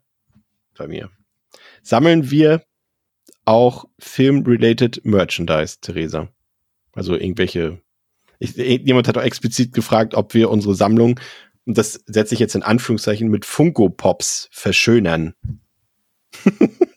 bei 0.77 0.87
mir. 0.87 1.09
Sammeln 1.81 2.29
wir 2.29 2.63
auch 3.45 3.85
Film-related 3.99 5.05
Merchandise, 5.05 5.77
Theresa? 5.81 6.29
Also 6.93 7.15
irgendwelche. 7.15 7.81
Ich, 8.39 8.55
jemand 8.55 9.07
hat 9.07 9.17
auch 9.17 9.23
explizit 9.23 9.73
gefragt, 9.73 10.13
ob 10.13 10.33
wir 10.33 10.51
unsere 10.51 10.75
Sammlung, 10.75 11.19
und 11.65 11.77
das 11.77 12.01
setze 12.05 12.33
ich 12.33 12.39
jetzt 12.39 12.55
in 12.55 12.63
Anführungszeichen, 12.63 13.29
mit 13.29 13.45
Funko 13.45 13.89
Pops 13.89 14.47
verschönern. 14.51 15.33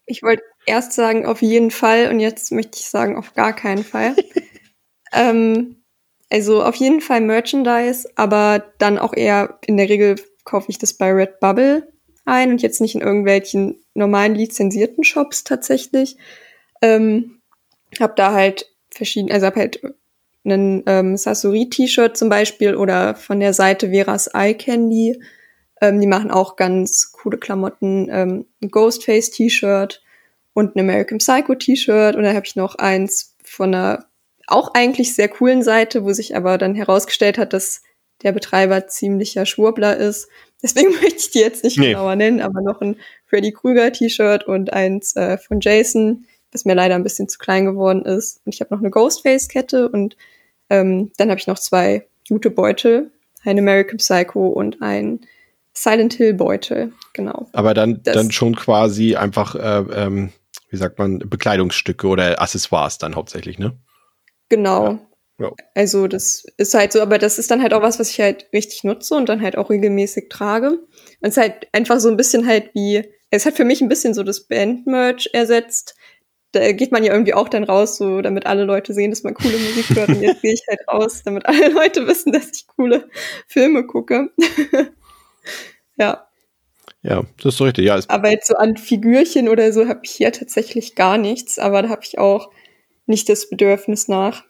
ich 0.07 0.23
wollte 0.23 0.43
erst 0.67 0.93
sagen, 0.93 1.27
auf 1.27 1.43
jeden 1.43 1.71
Fall, 1.71 2.09
und 2.09 2.21
jetzt 2.21 2.53
möchte 2.53 2.79
ich 2.79 2.89
sagen, 2.89 3.17
auf 3.17 3.35
gar 3.35 3.55
keinen 3.55 3.85
Fall. 3.85 4.15
ähm, 5.13 5.77
also 6.31 6.63
auf 6.63 6.77
jeden 6.77 7.01
Fall 7.01 7.21
Merchandise, 7.21 8.09
aber 8.15 8.65
dann 8.79 8.99
auch 8.99 9.15
eher, 9.15 9.59
in 9.67 9.77
der 9.77 9.89
Regel 9.89 10.17
kaufe 10.45 10.71
ich 10.71 10.79
das 10.79 10.95
bei 10.95 11.13
Redbubble 11.13 11.89
ein 12.25 12.51
und 12.51 12.63
jetzt 12.63 12.81
nicht 12.81 12.95
in 12.95 13.01
irgendwelchen 13.01 13.83
normalen 13.95 14.35
lizenzierten 14.35 15.05
Shops 15.05 15.45
tatsächlich. 15.45 16.17
Ähm, 16.83 17.41
hab 17.99 18.15
da 18.17 18.33
halt 18.33 18.71
verschiedene, 18.91 19.35
also 19.35 19.47
hab 19.47 19.57
halt 19.57 19.83
einen 20.45 20.83
ähm, 20.87 21.17
Sasori-T-Shirt 21.17 22.17
zum 22.17 22.29
Beispiel 22.29 22.77
oder 22.77 23.15
von 23.15 23.41
der 23.41 23.53
Seite 23.53 23.91
Veras 23.91 24.29
Eye 24.29 24.55
Candy. 24.55 25.21
Ähm, 25.81 26.01
die 26.01 26.07
machen 26.07 26.31
auch 26.31 26.57
ganz 26.57 27.13
coole 27.13 27.39
Klamotten, 27.39 28.09
ähm, 28.11 28.47
ein 28.63 28.71
Ghostface-T-Shirt 28.71 30.03
und 30.55 30.77
ein 30.77 30.81
American 30.81 31.19
Psycho 31.19 31.55
T-Shirt 31.55 32.17
und 32.17 32.23
dann 32.23 32.35
habe 32.35 32.47
ich 32.47 32.57
noch 32.57 32.77
eins 32.77 33.37
von 33.43 33.75
einer 33.75 34.10
auch 34.51 34.75
eigentlich 34.75 35.15
sehr 35.15 35.29
coolen 35.29 35.63
Seite, 35.63 36.05
wo 36.05 36.13
sich 36.13 36.37
aber 36.37 36.59
dann 36.59 36.75
herausgestellt 36.75 37.39
hat, 37.39 37.53
dass 37.53 37.83
der 38.23 38.33
Betreiber 38.33 38.87
ziemlicher 38.87 39.47
Schwurbler 39.47 39.97
ist. 39.97 40.29
Deswegen 40.63 40.91
möchte 41.03 41.17
ich 41.17 41.31
die 41.31 41.41
jetzt 41.41 41.65
nicht 41.65 41.79
nee. 41.79 41.89
genauer 41.89 42.17
nennen, 42.17 42.41
aber 42.41 42.61
noch 42.61 42.81
ein 42.81 42.97
Freddy 43.27 43.53
Krüger 43.53 43.93
T-Shirt 43.93 44.45
und 44.45 44.73
eins 44.73 45.17
äh, 45.17 45.39
von 45.39 45.61
Jason, 45.61 46.27
was 46.53 46.65
mir 46.65 46.75
leider 46.75 46.97
ein 46.97 47.03
bisschen 47.03 47.29
zu 47.29 47.39
klein 47.39 47.65
geworden 47.65 48.05
ist. 48.05 48.41
Und 48.45 48.55
ich 48.55 48.61
habe 48.61 48.75
noch 48.75 48.81
eine 48.81 48.91
Ghostface 48.91 49.49
Kette 49.49 49.89
und 49.89 50.17
ähm, 50.69 51.13
dann 51.17 51.31
habe 51.31 51.41
ich 51.41 51.47
noch 51.47 51.59
zwei 51.59 52.07
gute 52.29 52.51
Beutel, 52.51 53.11
ein 53.45 53.59
American 53.59 53.97
Psycho 53.97 54.49
und 54.49 54.83
ein 54.83 55.21
Silent 55.73 56.15
Hill 56.15 56.35
Beutel, 56.35 56.93
genau. 57.13 57.49
Aber 57.53 57.75
dann, 57.75 58.03
das, 58.03 58.15
dann 58.15 58.31
schon 58.31 58.57
quasi 58.57 59.17
einfach, 59.17 59.55
äh, 59.55 60.05
ähm, 60.05 60.33
wie 60.69 60.77
sagt 60.77 60.99
man, 60.99 61.21
Bekleidungsstücke 61.21 62.07
oder 62.07 62.41
Accessoires 62.41 62.99
dann 62.99 63.15
hauptsächlich, 63.15 63.59
ne? 63.59 63.77
Genau. 64.51 64.91
Ja. 64.93 65.01
Ja. 65.41 65.51
Also 65.75 66.07
das 66.07 66.45
ist 66.59 66.75
halt 66.75 66.93
so, 66.93 67.01
aber 67.01 67.17
das 67.17 67.39
ist 67.39 67.51
dann 67.51 67.63
halt 67.63 67.73
auch 67.73 67.81
was, 67.81 67.99
was 67.99 68.11
ich 68.11 68.21
halt 68.21 68.47
richtig 68.53 68.85
nutze 68.85 69.15
und 69.15 69.29
dann 69.29 69.41
halt 69.41 69.57
auch 69.57 69.71
regelmäßig 69.71 70.29
trage. 70.29 70.73
Und 70.73 70.89
es 71.23 71.37
ist 71.39 71.43
halt 71.43 71.69
einfach 71.73 71.99
so 71.99 72.11
ein 72.11 72.19
bisschen 72.19 72.47
halt 72.47 72.75
wie, 72.75 73.03
es 73.31 73.47
hat 73.47 73.55
für 73.55 73.65
mich 73.65 73.81
ein 73.81 73.89
bisschen 73.89 74.13
so 74.13 74.23
das 74.23 74.47
Band-Merch 74.47 75.31
ersetzt. 75.33 75.95
Da 76.53 76.73
geht 76.73 76.93
man 76.93 77.05
ja 77.05 77.13
irgendwie 77.13 77.33
auch 77.33 77.49
dann 77.49 77.65
raus, 77.65 77.97
so 77.97 78.21
damit 78.21 78.45
alle 78.45 78.65
Leute 78.65 78.93
sehen, 78.93 79.11
dass 79.13 79.23
man 79.23 79.35
coole 79.35 79.57
Musik 79.57 79.89
hört. 79.97 80.09
Und 80.11 80.21
jetzt 80.21 80.43
gehe 80.43 80.53
ich 80.53 80.63
halt 80.69 80.81
raus, 80.89 81.23
damit 81.25 81.47
alle 81.47 81.69
Leute 81.73 82.07
wissen, 82.07 82.33
dass 82.33 82.51
ich 82.53 82.67
coole 82.67 83.09
Filme 83.47 83.87
gucke. 83.87 84.31
ja. 85.97 86.27
Ja, 87.03 87.23
das 87.39 87.55
ist 87.55 87.57
so 87.57 87.65
richtig. 87.65 87.87
Ja, 87.87 87.99
aber 88.09 88.31
jetzt 88.31 88.49
so 88.49 88.57
an 88.57 88.77
Figürchen 88.77 89.49
oder 89.49 89.73
so 89.73 89.89
habe 89.89 90.01
ich 90.03 90.11
hier 90.11 90.33
tatsächlich 90.33 90.97
gar 90.97 91.17
nichts, 91.17 91.59
aber 91.59 91.81
da 91.81 91.89
habe 91.89 92.03
ich 92.05 92.19
auch 92.19 92.51
nicht 93.11 93.29
das 93.29 93.51
Bedürfnis 93.51 94.09
nach. 94.09 94.45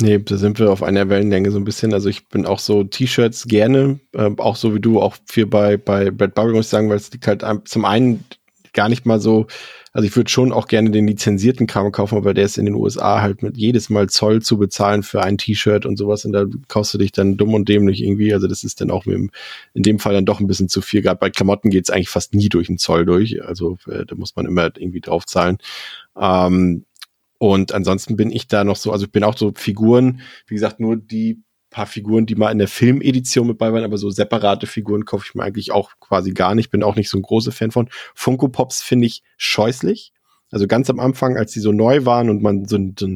Nee, 0.00 0.18
da 0.18 0.36
sind 0.36 0.58
wir 0.58 0.72
auf 0.72 0.82
einer 0.82 1.08
Wellenlänge 1.08 1.52
so 1.52 1.58
ein 1.58 1.64
bisschen. 1.64 1.94
Also 1.94 2.08
ich 2.08 2.28
bin 2.28 2.46
auch 2.46 2.58
so 2.58 2.82
T-Shirts 2.82 3.46
gerne, 3.46 4.00
äh, 4.12 4.30
auch 4.38 4.56
so 4.56 4.74
wie 4.74 4.80
du, 4.80 5.00
auch 5.00 5.16
viel 5.26 5.46
bei, 5.46 5.76
bei 5.76 6.10
Brad 6.10 6.34
Bubble, 6.34 6.54
muss 6.54 6.66
ich 6.66 6.70
sagen, 6.70 6.90
weil 6.90 6.96
es 6.96 7.12
liegt 7.12 7.28
halt 7.28 7.44
zum 7.68 7.84
einen 7.84 8.24
gar 8.72 8.88
nicht 8.88 9.06
mal 9.06 9.20
so, 9.20 9.46
also 9.92 10.06
ich 10.06 10.16
würde 10.16 10.28
schon 10.28 10.52
auch 10.52 10.66
gerne 10.66 10.90
den 10.90 11.06
lizenzierten 11.06 11.68
Kram 11.68 11.92
kaufen, 11.92 12.18
aber 12.18 12.34
der 12.34 12.44
ist 12.44 12.58
in 12.58 12.64
den 12.64 12.74
USA 12.74 13.22
halt 13.22 13.44
mit 13.44 13.56
jedes 13.56 13.88
Mal 13.88 14.08
Zoll 14.08 14.42
zu 14.42 14.58
bezahlen 14.58 15.04
für 15.04 15.22
ein 15.22 15.38
T-Shirt 15.38 15.86
und 15.86 15.96
sowas 15.96 16.24
und 16.24 16.32
da 16.32 16.44
kaufst 16.66 16.92
du 16.92 16.98
dich 16.98 17.12
dann 17.12 17.36
dumm 17.36 17.54
und 17.54 17.68
dämlich 17.68 18.02
irgendwie. 18.02 18.34
Also 18.34 18.48
das 18.48 18.64
ist 18.64 18.80
dann 18.80 18.90
auch 18.90 19.06
in 19.06 19.30
dem 19.74 20.00
Fall 20.00 20.14
dann 20.14 20.26
doch 20.26 20.40
ein 20.40 20.48
bisschen 20.48 20.68
zu 20.68 20.82
viel. 20.82 21.02
Gerade 21.02 21.20
bei 21.20 21.30
Klamotten 21.30 21.70
geht 21.70 21.84
es 21.84 21.90
eigentlich 21.90 22.08
fast 22.08 22.34
nie 22.34 22.48
durch 22.48 22.66
den 22.66 22.78
Zoll 22.78 23.06
durch. 23.06 23.44
Also 23.44 23.78
äh, 23.86 24.04
da 24.04 24.16
muss 24.16 24.34
man 24.34 24.46
immer 24.46 24.64
irgendwie 24.76 25.00
drauf 25.00 25.24
zahlen. 25.24 25.58
Ähm, 26.20 26.84
Und 27.38 27.72
ansonsten 27.72 28.16
bin 28.16 28.30
ich 28.30 28.48
da 28.48 28.64
noch 28.64 28.76
so, 28.76 28.92
also 28.92 29.06
ich 29.06 29.12
bin 29.12 29.24
auch 29.24 29.36
so 29.36 29.52
Figuren, 29.54 30.20
wie 30.46 30.54
gesagt, 30.54 30.80
nur 30.80 30.96
die 30.96 31.42
paar 31.74 31.86
Figuren, 31.86 32.24
die 32.24 32.36
mal 32.36 32.52
in 32.52 32.58
der 32.58 32.68
Filmedition 32.68 33.48
mit 33.48 33.58
bei 33.58 33.72
waren, 33.72 33.82
aber 33.82 33.98
so 33.98 34.08
separate 34.08 34.68
Figuren 34.68 35.04
kaufe 35.04 35.24
ich 35.26 35.34
mir 35.34 35.42
eigentlich 35.42 35.72
auch 35.72 35.90
quasi 35.98 36.32
gar 36.32 36.54
nicht. 36.54 36.70
Bin 36.70 36.84
auch 36.84 36.94
nicht 36.94 37.10
so 37.10 37.18
ein 37.18 37.22
großer 37.22 37.50
Fan 37.50 37.72
von. 37.72 37.88
Funko 38.14 38.48
Pops 38.48 38.80
finde 38.80 39.06
ich 39.06 39.24
scheußlich. 39.38 40.12
Also 40.52 40.68
ganz 40.68 40.88
am 40.88 41.00
Anfang, 41.00 41.36
als 41.36 41.52
die 41.52 41.58
so 41.58 41.72
neu 41.72 42.04
waren 42.04 42.30
und 42.30 42.42
man 42.42 42.64
so 42.66 42.78
so 42.96 43.08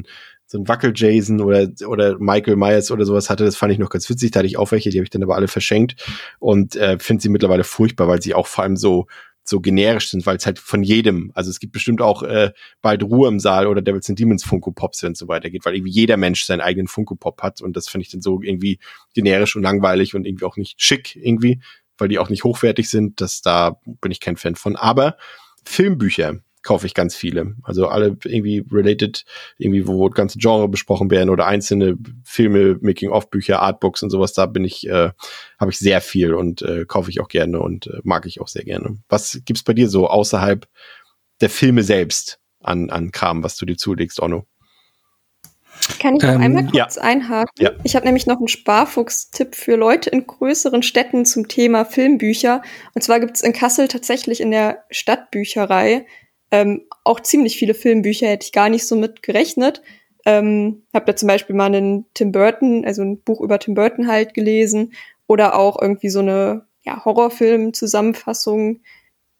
so 0.51 0.57
ein 0.57 0.67
Wackel-Jason 0.67 1.41
oder, 1.41 1.69
oder 1.87 2.17
Michael 2.17 2.55
Myers 2.55 2.89
oder 2.89 3.05
sowas 3.05 3.29
hatte, 3.29 3.45
das 3.45 3.55
fand 3.55 3.71
ich 3.71 3.77
noch 3.77 3.91
ganz 3.91 4.09
witzig. 4.09 4.31
Da 4.31 4.39
hatte 4.39 4.47
ich 4.47 4.57
auch 4.57 4.71
welche, 4.71 4.89
die 4.89 4.97
habe 4.97 5.03
ich 5.03 5.11
dann 5.11 5.21
aber 5.21 5.35
alle 5.35 5.47
verschenkt 5.47 6.03
und 6.39 6.75
äh, 6.75 6.97
finde 6.99 7.21
sie 7.21 7.29
mittlerweile 7.29 7.63
furchtbar, 7.63 8.07
weil 8.07 8.21
sie 8.21 8.33
auch 8.33 8.47
vor 8.47 8.63
allem 8.63 8.75
so 8.75 9.05
so 9.49 9.59
generisch 9.59 10.09
sind, 10.09 10.25
weil 10.25 10.37
es 10.37 10.45
halt 10.45 10.59
von 10.59 10.83
jedem, 10.83 11.31
also 11.33 11.49
es 11.49 11.59
gibt 11.59 11.73
bestimmt 11.73 12.01
auch 12.01 12.23
äh, 12.23 12.51
bald 12.81 13.03
Ruhe 13.03 13.27
im 13.27 13.39
Saal 13.39 13.67
oder 13.67 13.81
Devils 13.81 14.09
and 14.09 14.19
Demons 14.19 14.43
Funko 14.43 14.71
Pops, 14.71 15.03
wenn 15.03 15.13
es 15.13 15.19
so 15.19 15.27
weitergeht, 15.27 15.65
weil 15.65 15.75
irgendwie 15.75 15.91
jeder 15.91 16.17
Mensch 16.17 16.43
seinen 16.43 16.61
eigenen 16.61 16.87
Funko 16.87 17.15
Pop 17.15 17.41
hat 17.41 17.61
und 17.61 17.75
das 17.75 17.89
finde 17.89 18.03
ich 18.03 18.11
dann 18.11 18.21
so 18.21 18.41
irgendwie 18.41 18.79
generisch 19.13 19.55
und 19.55 19.63
langweilig 19.63 20.15
und 20.15 20.25
irgendwie 20.25 20.45
auch 20.45 20.57
nicht 20.57 20.81
schick 20.81 21.15
irgendwie, 21.15 21.59
weil 21.97 22.07
die 22.07 22.19
auch 22.19 22.29
nicht 22.29 22.43
hochwertig 22.43 22.89
sind, 22.89 23.19
das 23.21 23.41
da 23.41 23.79
bin 23.85 24.11
ich 24.11 24.19
kein 24.19 24.37
Fan 24.37 24.55
von, 24.55 24.75
aber 24.75 25.17
Filmbücher 25.65 26.39
kaufe 26.61 26.85
ich 26.85 26.93
ganz 26.93 27.15
viele. 27.15 27.55
Also 27.63 27.87
alle 27.87 28.17
irgendwie 28.25 28.65
related, 28.71 29.25
irgendwie, 29.57 29.87
wo 29.87 30.09
ganze 30.09 30.39
Genre 30.39 30.67
besprochen 30.67 31.09
werden 31.09 31.29
oder 31.29 31.45
einzelne 31.47 31.97
Filme, 32.23 32.77
Making-of-Bücher, 32.81 33.61
Artbooks 33.61 34.03
und 34.03 34.09
sowas, 34.09 34.33
da 34.33 34.45
bin 34.45 34.65
ich, 34.65 34.87
äh, 34.87 35.11
habe 35.59 35.71
ich 35.71 35.79
sehr 35.79 36.01
viel 36.01 36.33
und 36.33 36.61
äh, 36.61 36.85
kaufe 36.85 37.09
ich 37.09 37.21
auch 37.21 37.29
gerne 37.29 37.59
und 37.59 37.87
äh, 37.87 37.99
mag 38.03 38.25
ich 38.25 38.41
auch 38.41 38.47
sehr 38.47 38.63
gerne. 38.63 38.97
Was 39.07 39.41
gibt's 39.45 39.63
bei 39.63 39.73
dir 39.73 39.89
so 39.89 40.07
außerhalb 40.07 40.67
der 41.41 41.49
Filme 41.49 41.83
selbst 41.83 42.39
an, 42.61 42.89
an 42.89 43.11
Kram, 43.11 43.43
was 43.43 43.55
du 43.55 43.65
dir 43.65 43.77
zulegst, 43.77 44.21
Onno? 44.21 44.45
Kann 45.99 46.17
ich 46.17 46.23
noch 46.23 46.29
Ähm, 46.29 46.41
einmal 46.41 46.63
kurz 46.65 46.95
ja. 46.97 47.01
einhaken? 47.01 47.53
Ja. 47.57 47.71
Ich 47.83 47.95
habe 47.95 48.05
nämlich 48.05 48.25
noch 48.27 48.37
einen 48.37 48.49
Sparfuchs-Tipp 48.49 49.55
für 49.55 49.75
Leute 49.75 50.09
in 50.09 50.27
größeren 50.27 50.83
Städten 50.83 51.25
zum 51.25 51.47
Thema 51.47 51.85
Filmbücher. 51.85 52.61
Und 52.93 53.01
zwar 53.01 53.21
gibt's 53.21 53.41
in 53.41 53.53
Kassel 53.53 53.87
tatsächlich 53.87 54.41
in 54.41 54.51
der 54.51 54.83
Stadtbücherei 54.89 56.05
ähm, 56.51 56.83
auch 57.03 57.19
ziemlich 57.19 57.57
viele 57.57 57.73
Filmbücher, 57.73 58.27
hätte 58.27 58.45
ich 58.45 58.51
gar 58.51 58.69
nicht 58.69 58.87
so 58.87 58.95
mit 58.95 59.23
gerechnet. 59.23 59.81
Ähm, 60.25 60.83
hab 60.93 61.05
da 61.05 61.15
zum 61.15 61.27
Beispiel 61.27 61.55
mal 61.55 61.65
einen 61.65 62.05
Tim 62.13 62.31
Burton, 62.31 62.85
also 62.85 63.01
ein 63.01 63.21
Buch 63.21 63.41
über 63.41 63.59
Tim 63.59 63.73
Burton 63.73 64.07
halt 64.07 64.33
gelesen 64.33 64.93
oder 65.27 65.57
auch 65.57 65.81
irgendwie 65.81 66.09
so 66.09 66.19
eine 66.19 66.65
ja, 66.83 67.03
Horrorfilm-Zusammenfassung. 67.05 68.81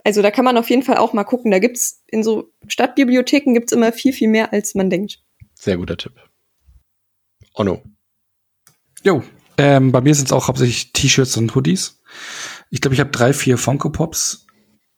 Also 0.03 0.21
da 0.21 0.31
kann 0.31 0.45
man 0.45 0.57
auf 0.57 0.69
jeden 0.69 0.83
Fall 0.83 0.97
auch 0.97 1.13
mal 1.13 1.23
gucken. 1.25 1.51
Da 1.51 1.59
gibt's 1.59 2.03
in 2.07 2.23
so 2.23 2.51
Stadtbibliotheken 2.67 3.53
gibt's 3.53 3.73
immer 3.73 3.91
viel, 3.91 4.13
viel 4.13 4.29
mehr, 4.29 4.53
als 4.53 4.75
man 4.75 4.89
denkt. 4.89 5.19
Sehr 5.55 5.77
guter 5.77 5.97
Tipp. 5.97 6.13
Onno. 7.53 7.81
Jo, 9.03 9.23
ähm, 9.57 9.91
bei 9.91 10.01
mir 10.01 10.15
sind 10.15 10.25
es 10.27 10.31
auch 10.31 10.47
hauptsächlich 10.47 10.93
T-Shirts 10.93 11.35
und 11.37 11.53
Hoodies. 11.53 12.01
Ich 12.69 12.81
glaube, 12.81 12.93
ich 12.93 12.99
habe 12.99 13.11
drei, 13.11 13.33
vier 13.33 13.57
Funko 13.57 13.89
Pops. 13.89 14.47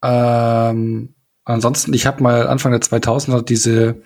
Ähm, 0.03 1.15
ansonsten, 1.45 1.93
ich 1.93 2.05
habe 2.05 2.23
mal 2.23 2.47
Anfang 2.47 2.71
der 2.71 2.81
2000er 2.81 3.43
diese, 3.43 4.01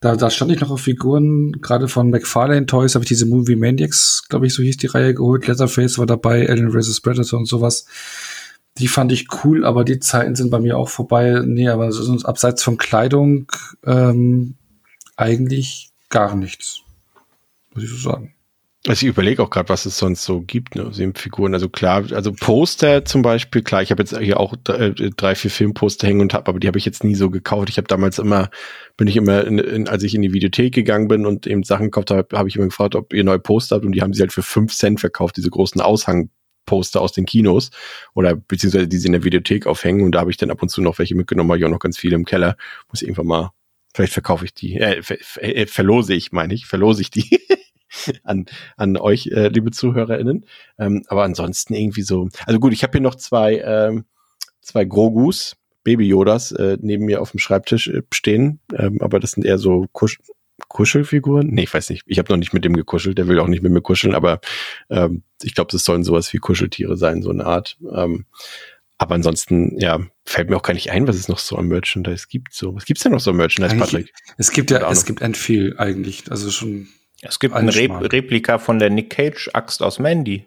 da, 0.00 0.16
da 0.16 0.30
stand 0.30 0.52
ich 0.52 0.60
noch 0.60 0.70
auf 0.70 0.80
Figuren, 0.80 1.52
gerade 1.60 1.88
von 1.88 2.10
McFarlane 2.10 2.66
Toys 2.66 2.94
habe 2.94 3.04
ich 3.04 3.08
diese 3.08 3.26
Movie 3.26 3.56
Maniacs, 3.56 4.26
glaube 4.28 4.46
ich, 4.46 4.54
so 4.54 4.62
hieß 4.62 4.78
die 4.78 4.86
Reihe 4.86 5.14
geholt. 5.14 5.46
Leatherface 5.46 5.98
war 5.98 6.06
dabei, 6.06 6.48
Alien 6.48 6.72
vs. 6.72 7.00
Predator 7.00 7.38
und 7.38 7.46
sowas. 7.46 7.86
Die 8.78 8.88
fand 8.88 9.12
ich 9.12 9.26
cool, 9.44 9.64
aber 9.64 9.84
die 9.84 9.98
Zeiten 9.98 10.36
sind 10.36 10.50
bei 10.50 10.60
mir 10.60 10.78
auch 10.78 10.88
vorbei. 10.88 11.42
Nee, 11.44 11.68
aber 11.68 11.92
sonst 11.92 12.24
abseits 12.24 12.62
von 12.62 12.78
Kleidung 12.78 13.50
ähm, 13.84 14.54
eigentlich 15.16 15.90
gar 16.08 16.34
nichts. 16.34 16.80
Muss 17.74 17.84
ich 17.84 17.90
so 17.90 17.96
sagen. 17.96 18.34
Also 18.86 19.04
ich 19.04 19.10
überlege 19.10 19.42
auch 19.42 19.50
gerade, 19.50 19.68
was 19.68 19.84
es 19.84 19.98
sonst 19.98 20.24
so 20.24 20.40
gibt, 20.40 20.74
ne, 20.74 20.88
so 20.90 21.04
Figuren. 21.14 21.52
Also 21.52 21.68
klar, 21.68 22.02
also 22.12 22.32
Poster 22.32 23.04
zum 23.04 23.20
Beispiel, 23.20 23.60
klar, 23.60 23.82
ich 23.82 23.90
habe 23.90 24.02
jetzt 24.02 24.16
hier 24.18 24.40
auch 24.40 24.54
äh, 24.68 24.92
drei, 25.16 25.34
vier 25.34 25.50
Filmposter 25.50 26.06
hängen 26.06 26.22
und 26.22 26.32
hab, 26.32 26.48
aber 26.48 26.58
die 26.58 26.66
habe 26.66 26.78
ich 26.78 26.86
jetzt 26.86 27.04
nie 27.04 27.14
so 27.14 27.28
gekauft. 27.28 27.68
Ich 27.68 27.76
habe 27.76 27.88
damals 27.88 28.18
immer, 28.18 28.48
bin 28.96 29.06
ich 29.06 29.16
immer, 29.16 29.44
in, 29.44 29.58
in, 29.58 29.86
als 29.86 30.02
ich 30.02 30.14
in 30.14 30.22
die 30.22 30.32
Videothek 30.32 30.72
gegangen 30.72 31.08
bin 31.08 31.26
und 31.26 31.46
eben 31.46 31.62
Sachen 31.62 31.86
gekauft 31.86 32.10
habe, 32.10 32.38
habe 32.38 32.48
ich 32.48 32.56
immer 32.56 32.64
gefragt, 32.64 32.94
ob 32.94 33.12
ihr 33.12 33.22
neue 33.22 33.38
Poster 33.38 33.76
habt 33.76 33.84
und 33.84 33.92
die 33.92 34.00
haben 34.00 34.14
sie 34.14 34.22
halt 34.22 34.32
für 34.32 34.42
fünf 34.42 34.74
Cent 34.74 34.98
verkauft, 34.98 35.36
diese 35.36 35.50
großen 35.50 35.82
Aushangposter 35.82 37.02
aus 37.02 37.12
den 37.12 37.26
Kinos 37.26 37.70
oder 38.14 38.34
beziehungsweise 38.34 38.88
die 38.88 38.96
sie 38.96 39.08
in 39.08 39.12
der 39.12 39.24
Videothek 39.24 39.66
aufhängen 39.66 40.04
und 40.04 40.12
da 40.12 40.20
habe 40.20 40.30
ich 40.30 40.38
dann 40.38 40.50
ab 40.50 40.62
und 40.62 40.70
zu 40.70 40.80
noch 40.80 40.98
welche 40.98 41.14
mitgenommen, 41.14 41.50
habe 41.50 41.58
ich 41.58 41.66
auch 41.66 41.70
noch 41.70 41.80
ganz 41.80 41.98
viele 41.98 42.14
im 42.16 42.24
Keller. 42.24 42.56
Muss 42.88 43.02
ich 43.02 43.08
irgendwann 43.08 43.26
mal, 43.26 43.50
vielleicht 43.94 44.14
verkaufe 44.14 44.46
ich 44.46 44.54
die, 44.54 44.76
äh, 44.76 45.02
ver, 45.02 45.18
ver, 45.20 45.42
äh, 45.44 45.66
verlose 45.66 46.14
ich, 46.14 46.32
meine 46.32 46.54
ich, 46.54 46.64
verlose 46.64 47.02
ich 47.02 47.10
die. 47.10 47.40
an, 48.24 48.46
an 48.76 48.96
euch, 48.96 49.26
äh, 49.28 49.48
liebe 49.48 49.70
ZuhörerInnen. 49.70 50.46
Ähm, 50.78 51.02
aber 51.08 51.24
ansonsten 51.24 51.74
irgendwie 51.74 52.02
so. 52.02 52.28
Also 52.46 52.60
gut, 52.60 52.72
ich 52.72 52.82
habe 52.82 52.92
hier 52.92 53.00
noch 53.00 53.14
zwei, 53.14 53.58
ähm, 53.58 54.04
zwei 54.60 54.84
Grogus, 54.84 55.56
Baby 55.84 56.06
Yodas, 56.06 56.52
äh, 56.52 56.78
neben 56.80 57.06
mir 57.06 57.20
auf 57.20 57.30
dem 57.32 57.40
Schreibtisch 57.40 57.88
äh, 57.88 58.02
stehen. 58.12 58.60
Ähm, 58.76 58.98
aber 59.00 59.20
das 59.20 59.32
sind 59.32 59.44
eher 59.44 59.58
so 59.58 59.86
Kusch 59.92 60.18
Kuschelfiguren. 60.68 61.48
Nee, 61.48 61.64
ich 61.64 61.74
weiß 61.74 61.88
nicht. 61.90 62.04
Ich 62.06 62.18
habe 62.18 62.30
noch 62.30 62.36
nicht 62.36 62.52
mit 62.52 62.64
dem 62.64 62.74
gekuschelt. 62.74 63.18
Der 63.18 63.28
will 63.28 63.40
auch 63.40 63.46
nicht 63.46 63.62
mit 63.62 63.72
mir 63.72 63.80
kuscheln. 63.80 64.14
Aber 64.14 64.40
ähm, 64.90 65.22
ich 65.42 65.54
glaube, 65.54 65.72
das 65.72 65.84
sollen 65.84 66.04
sowas 66.04 66.32
wie 66.32 66.38
Kuscheltiere 66.38 66.98
sein, 66.98 67.22
so 67.22 67.30
eine 67.30 67.46
Art. 67.46 67.78
Ähm, 67.92 68.26
aber 68.98 69.14
ansonsten, 69.14 69.78
ja, 69.78 69.98
fällt 70.26 70.50
mir 70.50 70.56
auch 70.56 70.62
gar 70.62 70.74
nicht 70.74 70.90
ein, 70.90 71.08
was 71.08 71.16
es 71.16 71.28
noch 71.28 71.38
so 71.38 71.56
an 71.56 71.68
Merchandise 71.68 72.26
gibt. 72.28 72.52
So, 72.52 72.74
was 72.74 72.84
gibt's 72.84 73.02
denn 73.02 73.12
noch 73.12 73.20
so 73.20 73.30
an 73.30 73.38
Merchandise, 73.38 73.76
Patrick? 73.76 74.12
Es 74.36 74.50
gibt 74.50 74.70
ja, 74.70 74.90
es 74.90 75.06
gibt 75.06 75.22
end 75.22 75.38
viel 75.38 75.74
eigentlich. 75.78 76.30
Also 76.30 76.50
schon. 76.50 76.88
Es 77.22 77.38
gibt 77.38 77.54
ein 77.54 77.68
Re. 77.68 77.88
Replika 78.12 78.58
von 78.58 78.78
der 78.78 78.90
Nick 78.90 79.10
Cage 79.10 79.50
Axt 79.52 79.82
aus 79.82 79.98
Mandy. 79.98 80.46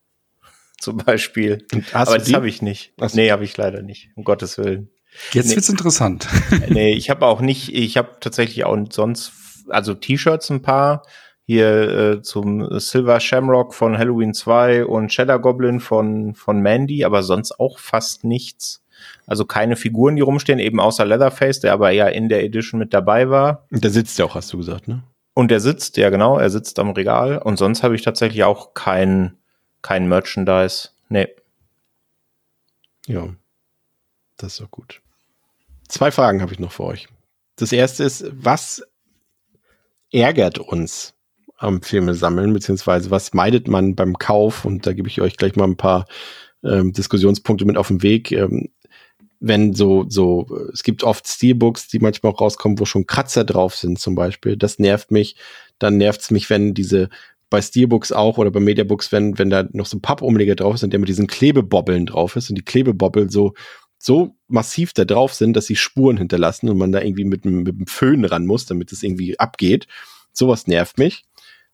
Zum 0.80 0.98
Beispiel. 0.98 1.66
Aber 1.92 2.18
das 2.18 2.28
die? 2.28 2.34
habe 2.34 2.48
ich 2.48 2.62
nicht. 2.62 2.92
Ach 3.00 3.08
so. 3.10 3.16
Nee, 3.16 3.30
habe 3.30 3.44
ich 3.44 3.56
leider 3.56 3.82
nicht. 3.82 4.10
Um 4.14 4.24
Gottes 4.24 4.58
Willen. 4.58 4.90
Jetzt 5.32 5.48
Nee. 5.48 5.56
wird's 5.56 5.68
interessant. 5.68 6.28
nee, 6.68 6.92
ich 6.96 7.10
habe 7.10 7.26
auch 7.26 7.40
nicht, 7.40 7.74
ich 7.74 7.96
habe 7.96 8.16
tatsächlich 8.20 8.64
auch 8.64 8.76
sonst, 8.90 9.32
also 9.68 9.94
T-Shirts 9.94 10.50
ein 10.50 10.62
paar. 10.62 11.02
Hier 11.48 11.68
äh, 12.16 12.22
zum 12.22 12.80
Silver 12.80 13.20
Shamrock 13.20 13.72
von 13.72 13.96
Halloween 13.96 14.34
2 14.34 14.84
und 14.84 15.08
Cheddar 15.12 15.38
Goblin 15.38 15.78
von, 15.78 16.34
von 16.34 16.60
Mandy, 16.60 17.04
aber 17.04 17.22
sonst 17.22 17.60
auch 17.60 17.78
fast 17.78 18.24
nichts. 18.24 18.82
Also 19.28 19.44
keine 19.44 19.76
Figuren, 19.76 20.16
die 20.16 20.22
rumstehen, 20.22 20.58
eben 20.58 20.80
außer 20.80 21.04
Leatherface, 21.04 21.60
der 21.60 21.72
aber 21.72 21.92
ja 21.92 22.08
in 22.08 22.28
der 22.28 22.42
Edition 22.42 22.80
mit 22.80 22.92
dabei 22.92 23.30
war. 23.30 23.64
Und 23.70 23.84
da 23.84 23.90
sitzt 23.90 24.18
ja 24.18 24.24
auch, 24.24 24.34
hast 24.34 24.52
du 24.52 24.56
gesagt, 24.58 24.88
ne? 24.88 25.04
Und 25.36 25.52
er 25.52 25.60
sitzt, 25.60 25.98
ja 25.98 26.08
genau, 26.08 26.38
er 26.38 26.48
sitzt 26.48 26.78
am 26.78 26.88
Regal. 26.92 27.36
Und 27.36 27.58
sonst 27.58 27.82
habe 27.82 27.94
ich 27.94 28.00
tatsächlich 28.00 28.42
auch 28.44 28.72
kein, 28.72 29.36
kein 29.82 30.08
Merchandise. 30.08 30.88
Nee. 31.10 31.28
Ja, 33.06 33.28
das 34.38 34.54
ist 34.54 34.60
doch 34.62 34.70
gut. 34.70 35.02
Zwei 35.88 36.10
Fragen 36.10 36.40
habe 36.40 36.54
ich 36.54 36.58
noch 36.58 36.72
für 36.72 36.84
euch. 36.84 37.08
Das 37.56 37.70
erste 37.72 38.02
ist, 38.04 38.24
was 38.32 38.82
ärgert 40.10 40.58
uns 40.58 41.12
am 41.58 41.82
Filme 41.82 42.14
sammeln, 42.14 42.54
beziehungsweise 42.54 43.10
was 43.10 43.34
meidet 43.34 43.68
man 43.68 43.94
beim 43.94 44.16
Kauf? 44.16 44.64
Und 44.64 44.86
da 44.86 44.94
gebe 44.94 45.08
ich 45.08 45.20
euch 45.20 45.36
gleich 45.36 45.54
mal 45.54 45.64
ein 45.64 45.76
paar 45.76 46.06
ähm, 46.64 46.94
Diskussionspunkte 46.94 47.66
mit 47.66 47.76
auf 47.76 47.88
den 47.88 48.02
Weg. 48.02 48.32
Ähm, 48.32 48.70
wenn 49.40 49.74
so, 49.74 50.06
so, 50.08 50.46
es 50.72 50.82
gibt 50.82 51.04
oft 51.04 51.28
Steelbooks, 51.28 51.88
die 51.88 51.98
manchmal 51.98 52.32
auch 52.32 52.40
rauskommen, 52.40 52.78
wo 52.78 52.84
schon 52.84 53.06
Kratzer 53.06 53.44
drauf 53.44 53.76
sind, 53.76 53.98
zum 53.98 54.14
Beispiel. 54.14 54.56
Das 54.56 54.78
nervt 54.78 55.10
mich. 55.10 55.36
Dann 55.78 55.98
nervt 55.98 56.22
es 56.22 56.30
mich, 56.30 56.48
wenn 56.48 56.74
diese 56.74 57.10
bei 57.48 57.62
Steelbooks 57.62 58.12
auch 58.12 58.38
oder 58.38 58.50
bei 58.50 58.60
Mediabooks, 58.60 59.12
wenn, 59.12 59.38
wenn 59.38 59.50
da 59.50 59.68
noch 59.72 59.86
so 59.86 59.98
ein 59.98 60.02
Pappumleger 60.02 60.56
drauf 60.56 60.74
ist 60.74 60.84
und 60.84 60.92
der 60.92 61.00
mit 61.00 61.08
diesen 61.08 61.26
Klebebobbeln 61.26 62.06
drauf 62.06 62.36
ist 62.36 62.50
und 62.50 62.56
die 62.56 62.64
Klebebobbel 62.64 63.30
so, 63.30 63.54
so 63.98 64.36
massiv 64.48 64.92
da 64.92 65.04
drauf 65.04 65.32
sind, 65.34 65.54
dass 65.54 65.66
sie 65.66 65.76
Spuren 65.76 66.16
hinterlassen 66.16 66.68
und 66.68 66.78
man 66.78 66.92
da 66.92 67.00
irgendwie 67.00 67.24
mit, 67.24 67.44
mit 67.44 67.68
dem 67.68 67.86
Föhn 67.86 68.24
ran 68.24 68.46
muss, 68.46 68.66
damit 68.66 68.90
es 68.92 69.02
irgendwie 69.02 69.38
abgeht. 69.38 69.86
Sowas 70.32 70.66
nervt 70.66 70.98
mich. 70.98 71.24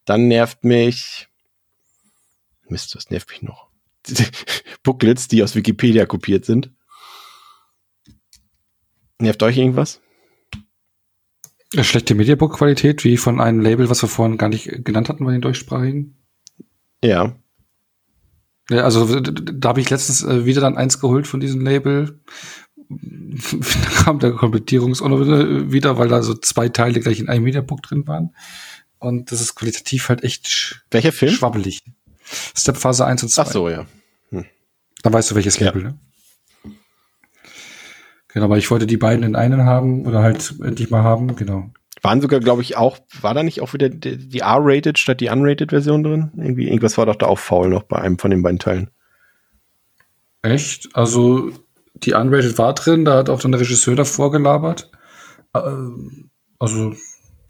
Dann 0.04 0.28
nervt 0.28 0.64
mich, 0.64 1.28
Mist, 2.68 2.94
was 2.96 3.10
nervt 3.10 3.30
mich 3.30 3.42
noch? 3.42 3.68
Booklets, 4.82 5.28
die 5.28 5.42
aus 5.42 5.54
Wikipedia 5.54 6.06
kopiert 6.06 6.44
sind. 6.44 6.70
Nervt 9.22 9.42
euch 9.44 9.56
irgendwas? 9.56 10.01
Äh, 11.74 11.85
Schlechte 11.85 12.15
Mediabook-Qualität, 12.17 13.05
wie 13.05 13.17
von 13.17 13.40
einem 13.40 13.60
Label, 13.60 13.88
was 13.88 14.03
wir 14.03 14.08
vorhin 14.08 14.37
gar 14.37 14.49
nicht 14.49 14.85
genannt 14.85 15.08
hatten 15.08 15.24
bei 15.24 15.31
den 15.33 15.40
deutschsprachigen. 15.40 16.17
Ja. 17.05 17.37
Ja, 18.69 18.83
also 18.83 19.21
da 19.21 19.69
habe 19.69 19.81
ich 19.81 19.90
letztens 19.90 20.24
äh, 20.24 20.44
wieder 20.44 20.60
dann 20.60 20.76
eins 20.76 21.01
geholt 21.01 21.26
von 21.28 21.38
diesem 21.38 21.60
Label. 21.60 22.21
da 22.88 23.90
kam 24.03 24.19
der 24.19 24.33
Komplettierungsordner 24.33 25.71
wieder, 25.71 25.99
weil 25.99 26.08
da 26.08 26.22
so 26.22 26.35
zwei 26.35 26.69
Teile 26.69 26.99
gleich 27.01 27.21
in 27.21 27.28
einem 27.28 27.44
Mediabook 27.44 27.81
drin 27.83 28.06
waren. 28.08 28.35
Und 28.99 29.31
das 29.31 29.40
ist 29.40 29.55
qualitativ 29.55 30.08
halt 30.08 30.24
echt 30.24 30.49
sch 30.49 30.85
Welcher 30.90 31.12
Film? 31.12 31.33
schwabbelig. 31.33 31.83
Step 32.56 32.76
Phase 32.76 33.06
1 33.06 33.22
und 33.22 33.28
2. 33.28 33.42
Ach 33.42 33.47
so, 33.47 33.69
ja. 33.69 33.87
Dann 34.31 35.12
weißt 35.12 35.31
du, 35.31 35.35
welches 35.37 35.58
Ja. 35.58 35.67
Label, 35.67 35.83
ne? 35.83 35.99
Genau, 38.32 38.47
aber 38.47 38.58
ich 38.58 38.70
wollte 38.70 38.86
die 38.86 38.97
beiden 38.97 39.24
in 39.24 39.36
einen 39.36 39.65
haben 39.65 40.06
oder 40.06 40.22
halt 40.22 40.54
endlich 40.62 40.90
mal 40.90 41.02
haben, 41.02 41.36
genau. 41.36 41.70
Waren 42.00 42.20
sogar, 42.20 42.40
glaube 42.40 42.62
ich, 42.62 42.76
auch, 42.76 42.98
war 43.20 43.34
da 43.34 43.42
nicht 43.42 43.60
auch 43.60 43.74
wieder 43.74 43.88
die, 43.88 44.16
die 44.16 44.40
R-Rated 44.40 44.98
statt 44.98 45.20
die 45.20 45.28
Unrated-Version 45.28 46.02
drin? 46.02 46.32
Irgendwie, 46.36 46.66
irgendwas 46.66 46.98
war 46.98 47.06
doch 47.06 47.15
da 47.15 47.26
auch 47.26 47.38
faul 47.38 47.68
noch 47.68 47.84
bei 47.84 47.98
einem 47.98 48.18
von 48.18 48.31
den 48.31 48.42
beiden 48.42 48.58
Teilen. 48.58 48.90
Echt? 50.42 50.88
Also 50.94 51.52
die 51.94 52.15
Unrated 52.15 52.58
war 52.58 52.74
drin, 52.74 53.04
da 53.04 53.16
hat 53.16 53.31
auch 53.31 53.40
dann 53.40 53.52
der 53.52 53.60
Regisseur 53.60 53.94
davor 53.94 54.32
gelabert. 54.32 54.90
Äh, 55.54 55.60
also 56.58 56.94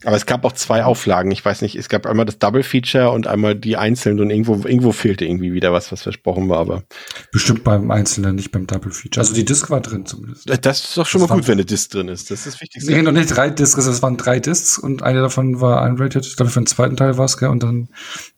aber 0.04 0.16
es 0.16 0.26
gab 0.26 0.44
auch 0.44 0.52
zwei 0.52 0.84
Auflagen. 0.84 1.30
Ich 1.30 1.44
weiß 1.44 1.62
nicht, 1.62 1.76
es 1.76 1.88
gab 1.88 2.06
einmal 2.06 2.26
das 2.26 2.38
Double 2.38 2.62
Feature 2.62 3.10
und 3.10 3.26
einmal 3.26 3.54
die 3.54 3.76
einzelnen 3.76 4.20
und 4.20 4.30
irgendwo, 4.30 4.54
irgendwo 4.66 4.92
fehlte 4.92 5.24
irgendwie 5.24 5.52
wieder 5.52 5.72
was, 5.72 5.92
was 5.92 6.02
versprochen 6.02 6.48
war, 6.48 6.58
aber. 6.58 6.84
Bestimmt 7.32 7.64
beim 7.64 7.90
Einzelnen, 7.90 8.36
nicht 8.36 8.50
beim 8.52 8.66
Double 8.66 8.92
Feature. 8.92 9.20
Also 9.20 9.34
die 9.34 9.44
Disc 9.44 9.70
war 9.70 9.80
drin 9.80 10.06
zumindest. 10.06 10.50
Das 10.64 10.80
ist 10.80 10.96
doch 10.96 11.06
schon 11.06 11.20
das 11.20 11.30
mal 11.30 11.36
gut, 11.36 11.48
wenn 11.48 11.54
eine 11.54 11.64
Disc 11.64 11.90
drin 11.90 12.08
ist. 12.08 12.30
Das 12.30 12.40
ist 12.40 12.54
das 12.54 12.60
Wichtigste. 12.60 12.92
Nee, 12.92 13.02
noch 13.02 13.12
nicht 13.12 13.34
drei 13.34 13.50
Discs, 13.50 13.86
es 13.86 14.02
waren 14.02 14.16
drei 14.16 14.40
Discs 14.40 14.78
und 14.78 15.02
eine 15.02 15.20
davon 15.20 15.60
war 15.60 15.82
unrated. 15.82 16.26
Ich 16.26 16.36
glaube, 16.36 16.50
für 16.50 16.60
den 16.60 16.66
zweiten 16.66 16.96
Teil 16.96 17.18
war 17.18 17.24
es, 17.24 17.36
gell? 17.36 17.48
Und 17.48 17.62
dann 17.62 17.88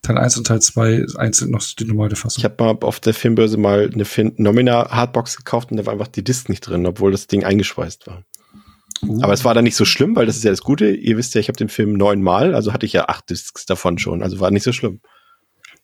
Teil 0.03 0.19
1 0.19 0.37
und 0.37 0.47
Teil 0.47 0.61
2 0.61 1.07
einzeln 1.17 1.51
noch 1.51 1.63
die 1.79 1.85
normale 1.85 2.17
Fassung. 2.17 2.41
Ich 2.41 2.45
habe 2.45 2.63
mal 2.63 2.77
auf 2.83 3.01
der 3.01 3.15
Filmbörse 3.15 3.57
mal 3.57 3.91
eine 3.93 4.05
Nomina 4.37 4.91
Hardbox 4.91 5.37
gekauft 5.37 5.71
und 5.71 5.79
da 5.79 5.87
war 5.87 5.93
einfach 5.93 6.09
die 6.09 6.25
Disc 6.25 6.49
nicht 6.49 6.61
drin, 6.61 6.87
obwohl 6.87 7.13
das 7.13 7.27
Ding 7.27 7.45
eingeschweißt 7.45 8.07
war. 8.07 8.25
Uh. 9.09 9.23
Aber 9.23 9.33
es 9.33 9.45
war 9.45 9.55
dann 9.55 9.65
nicht 9.65 9.77
so 9.77 9.85
schlimm, 9.85 10.17
weil 10.17 10.27
das 10.27 10.37
ist 10.37 10.45
ja 10.45 10.51
das 10.51 10.63
Gute. 10.63 10.91
Ihr 10.91 11.17
wisst 11.17 11.35
ja, 11.35 11.41
ich 11.41 11.49
habe 11.49 11.57
den 11.57 11.69
Film 11.69 11.95
neunmal, 11.95 12.55
also 12.55 12.73
hatte 12.73 12.87
ich 12.87 12.93
ja 12.93 13.09
acht 13.09 13.31
Discs 13.31 13.67
davon 13.67 13.99
schon. 13.99 14.23
Also 14.23 14.41
war 14.41 14.51
nicht 14.51 14.65
so 14.65 14.73
schlimm. 14.73 15.01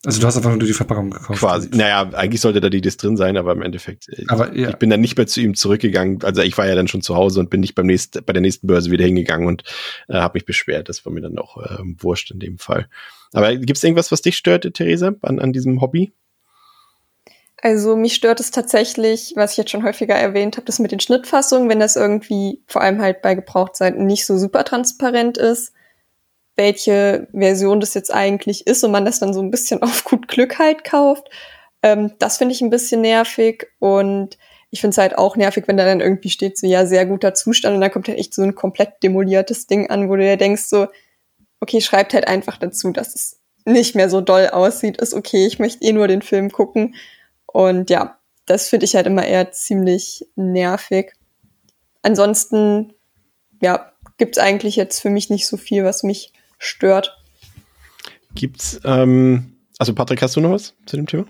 Also 0.05 0.19
du 0.19 0.27
hast 0.27 0.37
einfach 0.39 0.51
nur 0.51 0.59
die 0.61 0.73
Verpackung 0.73 1.11
gekauft. 1.11 1.41
Quasi. 1.41 1.69
Naja, 1.73 2.09
eigentlich 2.15 2.41
sollte 2.41 2.63
da 2.63 2.71
die 2.71 2.81
Disc 2.81 2.99
drin 3.01 3.19
sein, 3.19 3.37
aber 3.37 3.53
im 3.53 3.61
Endeffekt. 3.61 4.09
Äh, 4.09 4.25
aber, 4.29 4.57
ja. 4.57 4.71
Ich 4.71 4.77
bin 4.77 4.89
dann 4.89 5.03
nicht 5.03 5.19
mehr 5.19 5.27
zu 5.27 5.43
ihm 5.43 5.55
zurückgegangen. 5.55 6.23
Also 6.23 6.41
ich 6.41 6.57
war 6.57 6.67
ja 6.67 6.75
dann 6.75 6.89
schon 6.89 7.03
zu 7.03 7.17
Hause 7.17 7.41
und 7.41 7.51
bin 7.51 7.61
nicht 7.61 7.75
beim 7.75 7.87
nächsten, 7.87 8.25
bei 8.25 8.33
der 8.33 8.41
nächsten 8.41 8.67
Börse 8.67 8.91
wieder 8.91 9.05
hingegangen 9.05 9.47
und 9.47 9.63
äh, 10.09 10.15
habe 10.15 10.37
mich 10.37 10.47
beschwert. 10.47 10.89
Das 10.89 11.05
war 11.05 11.13
mir 11.13 11.21
dann 11.21 11.39
auch 11.39 11.59
äh, 11.59 11.83
wurscht 11.99 12.31
in 12.31 12.39
dem 12.39 12.57
Fall. 12.57 12.89
Aber 13.33 13.55
gibt 13.55 13.77
es 13.77 13.85
irgendwas, 13.85 14.11
was 14.11 14.23
dich 14.23 14.37
stört, 14.37 14.73
Theresa, 14.73 15.13
an, 15.21 15.39
an 15.39 15.53
diesem 15.53 15.83
Hobby? 15.83 16.13
Also 17.63 17.95
mich 17.95 18.15
stört 18.15 18.41
es 18.41 18.51
tatsächlich, 18.51 19.35
was 19.37 19.53
ich 19.53 19.59
jetzt 19.59 19.71
schon 19.71 19.85
häufiger 19.85 20.15
erwähnt 20.15 20.57
habe, 20.57 20.65
das 20.65 20.79
mit 20.79 20.93
den 20.93 21.01
Schnittfassungen, 21.01 21.69
wenn 21.69 21.81
das 21.81 21.97
irgendwie 21.97 22.63
vor 22.67 22.81
allem 22.81 23.03
halt 23.03 23.21
bei 23.21 23.35
Gebrauchtseiten 23.35 24.07
nicht 24.07 24.25
so 24.25 24.39
super 24.39 24.65
transparent 24.65 25.37
ist, 25.37 25.75
welche 26.57 27.29
Version 27.33 27.81
das 27.81 27.95
jetzt 27.95 28.13
eigentlich 28.13 28.67
ist 28.67 28.83
und 28.83 28.93
man 28.93 29.05
das 29.05 29.19
dann 29.19 29.35
so 29.35 29.43
ein 29.43 29.51
bisschen 29.51 29.83
auf 29.83 30.05
gut 30.05 30.29
Glück 30.29 30.59
halt 30.59 30.85
kauft. 30.85 31.29
Ähm, 31.83 32.13
das 32.19 32.39
finde 32.39 32.55
ich 32.55 32.63
ein 32.63 32.71
bisschen 32.71 33.03
nervig 33.03 33.67
und 33.79 34.39
ich 34.71 34.81
finde 34.81 34.93
es 34.93 34.99
halt 34.99 35.19
auch 35.19 35.37
nervig, 35.37 35.65
wenn 35.67 35.77
da 35.77 35.85
dann 35.85 36.01
irgendwie 36.01 36.31
steht 36.31 36.57
so, 36.57 36.67
ja, 36.67 36.87
sehr 36.87 37.05
guter 37.05 37.35
Zustand 37.35 37.75
und 37.75 37.81
dann 37.81 37.91
kommt 37.91 38.09
halt 38.09 38.19
echt 38.19 38.35
so 38.35 38.43
ein 38.43 38.55
komplett 38.55 39.03
demoliertes 39.03 39.67
Ding 39.67 39.91
an, 39.91 40.09
wo 40.09 40.17
du 40.17 40.23
dir 40.23 40.37
denkst 40.37 40.65
so, 40.65 40.87
okay, 41.61 41.81
schreibt 41.81 42.15
halt 42.15 42.27
einfach 42.27 42.57
dazu, 42.57 42.91
dass 42.91 43.15
es 43.15 43.41
nicht 43.67 43.95
mehr 43.95 44.09
so 44.09 44.23
doll 44.23 44.49
aussieht, 44.49 44.99
ist 44.99 45.13
okay, 45.13 45.47
ich 45.47 45.59
möchte 45.59 45.85
eh 45.85 45.93
nur 45.93 46.09
den 46.09 46.23
Film 46.23 46.51
gucken 46.51 46.95
und 47.53 47.91
ja, 47.91 48.19
das 48.47 48.69
finde 48.69 48.87
ich 48.87 48.95
halt 48.95 49.07
immer 49.07 49.27
eher 49.27 49.53
ziemlich 49.53 50.27
nervig. 50.37 51.13
Ansonsten, 52.03 52.93
ja, 53.61 53.93
gibt 54.19 54.37
es 54.37 54.43
eigentlich 54.43 54.77
jetzt 54.77 55.01
für 55.01 55.11
mich 55.11 55.31
nicht 55.31 55.47
so 55.47 55.57
viel, 55.57 55.85
was 55.85 56.03
mich 56.03 56.33
stört. 56.59 57.17
Gibt's, 58.35 58.81
ähm, 58.85 59.57
also 59.79 59.95
Patrick, 59.95 60.23
hast 60.23 60.37
du 60.37 60.41
noch 60.41 60.51
was 60.51 60.75
zu 60.87 60.97
dem 60.97 61.07
Thema? 61.07 61.27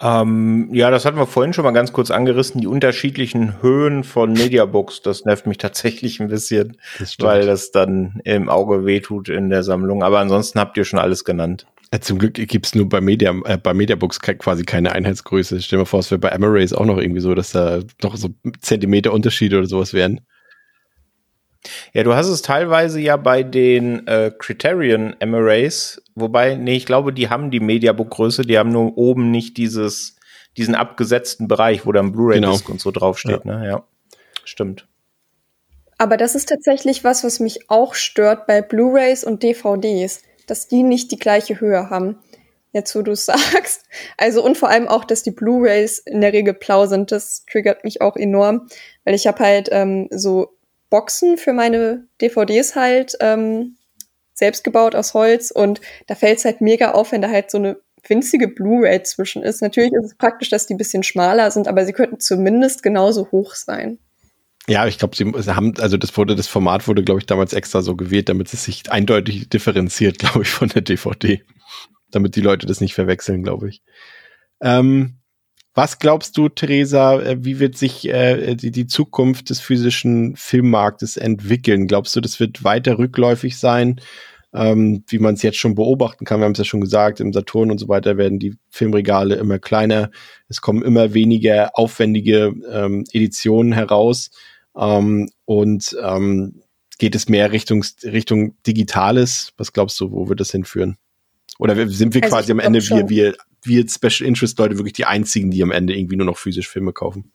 Ähm, 0.00 0.70
ja, 0.72 0.90
das 0.90 1.04
hatten 1.04 1.16
wir 1.16 1.26
vorhin 1.26 1.52
schon 1.52 1.64
mal 1.64 1.70
ganz 1.70 1.92
kurz 1.92 2.10
angerissen. 2.10 2.60
Die 2.60 2.66
unterschiedlichen 2.66 3.62
Höhen 3.62 4.02
von 4.02 4.32
Mediabooks, 4.32 5.02
das 5.02 5.24
nervt 5.24 5.46
mich 5.46 5.58
tatsächlich 5.58 6.18
ein 6.20 6.28
bisschen, 6.28 6.78
das 6.98 7.16
weil 7.20 7.46
das 7.46 7.70
dann 7.70 8.20
im 8.24 8.48
Auge 8.48 8.84
wehtut 8.84 9.28
in 9.28 9.50
der 9.50 9.62
Sammlung. 9.62 10.02
Aber 10.02 10.18
ansonsten 10.18 10.58
habt 10.58 10.76
ihr 10.76 10.84
schon 10.84 10.98
alles 10.98 11.24
genannt. 11.24 11.66
Ja, 11.94 12.00
zum 12.00 12.18
Glück 12.18 12.34
gibt 12.34 12.66
es 12.66 12.74
nur 12.74 12.88
bei, 12.88 13.00
Media, 13.00 13.32
äh, 13.44 13.56
bei 13.56 13.72
Mediabooks 13.72 14.18
quasi 14.18 14.64
keine 14.64 14.90
Einheitsgröße. 14.90 15.62
Stell 15.62 15.76
dir 15.76 15.82
mal 15.82 15.86
vor, 15.86 16.00
es 16.00 16.10
wäre 16.10 16.18
bei 16.18 16.32
Amarays 16.32 16.72
auch 16.72 16.86
noch 16.86 16.98
irgendwie 16.98 17.20
so, 17.20 17.36
dass 17.36 17.52
da 17.52 17.82
noch 18.02 18.16
so 18.16 18.30
Zentimeter 18.60 19.12
Unterschiede 19.12 19.58
oder 19.58 19.68
sowas 19.68 19.94
wären. 19.94 20.22
Ja, 21.92 22.02
du 22.02 22.16
hast 22.16 22.26
es 22.26 22.42
teilweise 22.42 22.98
ja 22.98 23.16
bei 23.16 23.44
den 23.44 24.08
äh, 24.08 24.32
Criterion 24.36 25.14
MRAs, 25.24 26.02
wobei, 26.16 26.56
nee, 26.56 26.74
ich 26.74 26.84
glaube, 26.84 27.12
die 27.12 27.28
haben 27.28 27.52
die 27.52 27.60
Mediabook-Größe, 27.60 28.42
die 28.42 28.58
haben 28.58 28.72
nur 28.72 28.98
oben 28.98 29.30
nicht 29.30 29.56
dieses, 29.56 30.16
diesen 30.56 30.74
abgesetzten 30.74 31.46
Bereich, 31.46 31.86
wo 31.86 31.92
dann 31.92 32.10
Blu-ray-Disc 32.10 32.64
genau. 32.64 32.72
und 32.72 32.80
so 32.80 32.90
draufsteht, 32.90 33.44
ja. 33.44 33.56
ne? 33.56 33.68
Ja, 33.68 33.84
stimmt. 34.44 34.88
Aber 35.96 36.16
das 36.16 36.34
ist 36.34 36.48
tatsächlich 36.48 37.04
was, 37.04 37.22
was 37.22 37.38
mich 37.38 37.70
auch 37.70 37.94
stört 37.94 38.48
bei 38.48 38.62
Blu-rays 38.62 39.22
und 39.22 39.44
DVDs 39.44 40.22
dass 40.46 40.68
die 40.68 40.82
nicht 40.82 41.10
die 41.10 41.18
gleiche 41.18 41.60
Höhe 41.60 41.90
haben. 41.90 42.18
Jetzt, 42.72 42.94
wo 42.96 43.02
du 43.02 43.12
es 43.12 43.24
sagst. 43.26 43.84
Also 44.16 44.44
und 44.44 44.58
vor 44.58 44.68
allem 44.68 44.88
auch, 44.88 45.04
dass 45.04 45.22
die 45.22 45.30
Blu-rays 45.30 45.98
in 45.98 46.20
der 46.20 46.32
Regel 46.32 46.54
blau 46.54 46.86
sind. 46.86 47.12
Das 47.12 47.44
triggert 47.50 47.84
mich 47.84 48.00
auch 48.00 48.16
enorm, 48.16 48.68
weil 49.04 49.14
ich 49.14 49.26
habe 49.26 49.38
halt 49.38 49.68
ähm, 49.72 50.08
so 50.10 50.56
Boxen 50.90 51.38
für 51.38 51.52
meine 51.52 52.06
DVDs 52.20 52.76
halt 52.76 53.16
ähm, 53.20 53.76
selbst 54.32 54.64
gebaut 54.64 54.94
aus 54.94 55.14
Holz 55.14 55.50
und 55.50 55.80
da 56.06 56.14
fällt 56.14 56.38
es 56.38 56.44
halt 56.44 56.60
mega 56.60 56.92
auf, 56.92 57.12
wenn 57.12 57.22
da 57.22 57.30
halt 57.30 57.50
so 57.50 57.58
eine 57.58 57.78
winzige 58.06 58.48
Blu-ray 58.48 59.02
zwischen 59.02 59.42
ist. 59.42 59.62
Natürlich 59.62 59.92
ist 59.92 60.04
es 60.04 60.14
praktisch, 60.16 60.50
dass 60.50 60.66
die 60.66 60.74
ein 60.74 60.78
bisschen 60.78 61.02
schmaler 61.02 61.50
sind, 61.50 61.68
aber 61.68 61.84
sie 61.86 61.92
könnten 61.92 62.20
zumindest 62.20 62.82
genauso 62.82 63.30
hoch 63.32 63.54
sein. 63.54 63.98
Ja, 64.66 64.86
ich 64.86 64.98
glaube, 64.98 65.14
sie 65.14 65.24
haben, 65.54 65.74
also 65.78 65.96
das 65.96 66.16
wurde, 66.16 66.34
das 66.34 66.48
Format 66.48 66.88
wurde, 66.88 67.04
glaube 67.04 67.20
ich, 67.20 67.26
damals 67.26 67.52
extra 67.52 67.82
so 67.82 67.96
gewählt, 67.96 68.30
damit 68.30 68.52
es 68.52 68.64
sich 68.64 68.90
eindeutig 68.90 69.48
differenziert, 69.50 70.18
glaube 70.20 70.42
ich, 70.42 70.48
von 70.48 70.68
der 70.68 70.82
DVD. 70.82 71.42
Damit 72.10 72.36
die 72.36 72.40
Leute 72.40 72.66
das 72.66 72.80
nicht 72.80 72.94
verwechseln, 72.94 73.42
glaube 73.42 73.68
ich. 73.68 73.82
Ähm, 74.62 75.18
was 75.74 75.98
glaubst 75.98 76.38
du, 76.38 76.48
Theresa, 76.48 77.20
äh, 77.20 77.44
wie 77.44 77.58
wird 77.58 77.76
sich 77.76 78.08
äh, 78.08 78.54
die, 78.54 78.70
die 78.70 78.86
Zukunft 78.86 79.50
des 79.50 79.60
physischen 79.60 80.36
Filmmarktes 80.36 81.16
entwickeln? 81.16 81.88
Glaubst 81.88 82.14
du, 82.14 82.20
das 82.20 82.38
wird 82.38 82.62
weiter 82.62 82.96
rückläufig 82.98 83.58
sein? 83.58 84.00
Ähm, 84.54 85.02
wie 85.08 85.18
man 85.18 85.34
es 85.34 85.42
jetzt 85.42 85.58
schon 85.58 85.74
beobachten 85.74 86.24
kann, 86.24 86.38
wir 86.38 86.44
haben 86.44 86.52
es 86.52 86.58
ja 86.58 86.64
schon 86.64 86.80
gesagt, 86.80 87.18
im 87.18 87.32
Saturn 87.32 87.72
und 87.72 87.78
so 87.78 87.88
weiter 87.88 88.16
werden 88.16 88.38
die 88.38 88.54
Filmregale 88.70 89.34
immer 89.34 89.58
kleiner. 89.58 90.12
Es 90.48 90.60
kommen 90.60 90.84
immer 90.84 91.12
weniger 91.12 91.76
aufwendige 91.76 92.54
ähm, 92.70 93.04
Editionen 93.12 93.72
heraus. 93.72 94.30
Ähm, 94.76 95.30
und 95.44 95.96
ähm, 96.02 96.62
geht 96.98 97.14
es 97.14 97.28
mehr 97.28 97.52
Richtung, 97.52 97.84
Richtung 98.02 98.56
Digitales? 98.66 99.52
Was 99.56 99.72
glaubst 99.72 99.98
du, 100.00 100.12
wo 100.12 100.28
wird 100.28 100.40
das 100.40 100.50
hinführen? 100.50 100.96
Oder 101.58 101.88
sind 101.88 102.14
wir 102.14 102.22
also 102.22 102.34
quasi 102.34 102.52
am 102.52 102.58
Ende, 102.58 102.80
wir, 102.88 103.08
wir, 103.08 103.36
wir 103.62 103.88
Special 103.88 104.26
Interest 104.26 104.58
Leute 104.58 104.76
wirklich 104.76 104.94
die 104.94 105.04
einzigen, 105.04 105.50
die 105.50 105.62
am 105.62 105.70
Ende 105.70 105.96
irgendwie 105.96 106.16
nur 106.16 106.26
noch 106.26 106.38
physisch 106.38 106.68
Filme 106.68 106.92
kaufen? 106.92 107.30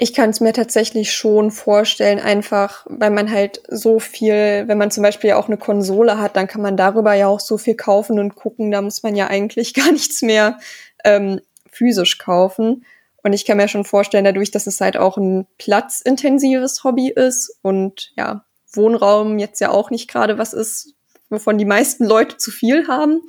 Ich 0.00 0.14
kann 0.14 0.30
es 0.30 0.40
mir 0.40 0.52
tatsächlich 0.52 1.12
schon 1.12 1.50
vorstellen, 1.50 2.20
einfach, 2.20 2.86
weil 2.88 3.10
man 3.10 3.32
halt 3.32 3.62
so 3.66 3.98
viel, 3.98 4.64
wenn 4.68 4.78
man 4.78 4.92
zum 4.92 5.02
Beispiel 5.02 5.32
auch 5.32 5.48
eine 5.48 5.56
Konsole 5.56 6.18
hat, 6.18 6.36
dann 6.36 6.46
kann 6.46 6.62
man 6.62 6.76
darüber 6.76 7.14
ja 7.14 7.26
auch 7.26 7.40
so 7.40 7.58
viel 7.58 7.74
kaufen 7.74 8.20
und 8.20 8.36
gucken. 8.36 8.70
Da 8.70 8.80
muss 8.80 9.02
man 9.02 9.16
ja 9.16 9.26
eigentlich 9.26 9.74
gar 9.74 9.90
nichts 9.90 10.22
mehr 10.22 10.58
ähm, 11.04 11.40
physisch 11.68 12.18
kaufen. 12.18 12.84
Und 13.22 13.32
ich 13.32 13.44
kann 13.44 13.56
mir 13.56 13.68
schon 13.68 13.84
vorstellen, 13.84 14.24
dadurch, 14.24 14.50
dass 14.50 14.66
es 14.66 14.80
halt 14.80 14.96
auch 14.96 15.16
ein 15.16 15.46
platzintensives 15.58 16.84
Hobby 16.84 17.10
ist 17.10 17.58
und 17.62 18.12
ja, 18.16 18.44
Wohnraum 18.72 19.38
jetzt 19.38 19.60
ja 19.60 19.70
auch 19.70 19.90
nicht 19.90 20.08
gerade 20.08 20.38
was 20.38 20.52
ist, 20.52 20.94
wovon 21.30 21.58
die 21.58 21.64
meisten 21.64 22.04
Leute 22.04 22.36
zu 22.36 22.50
viel 22.50 22.86
haben, 22.86 23.22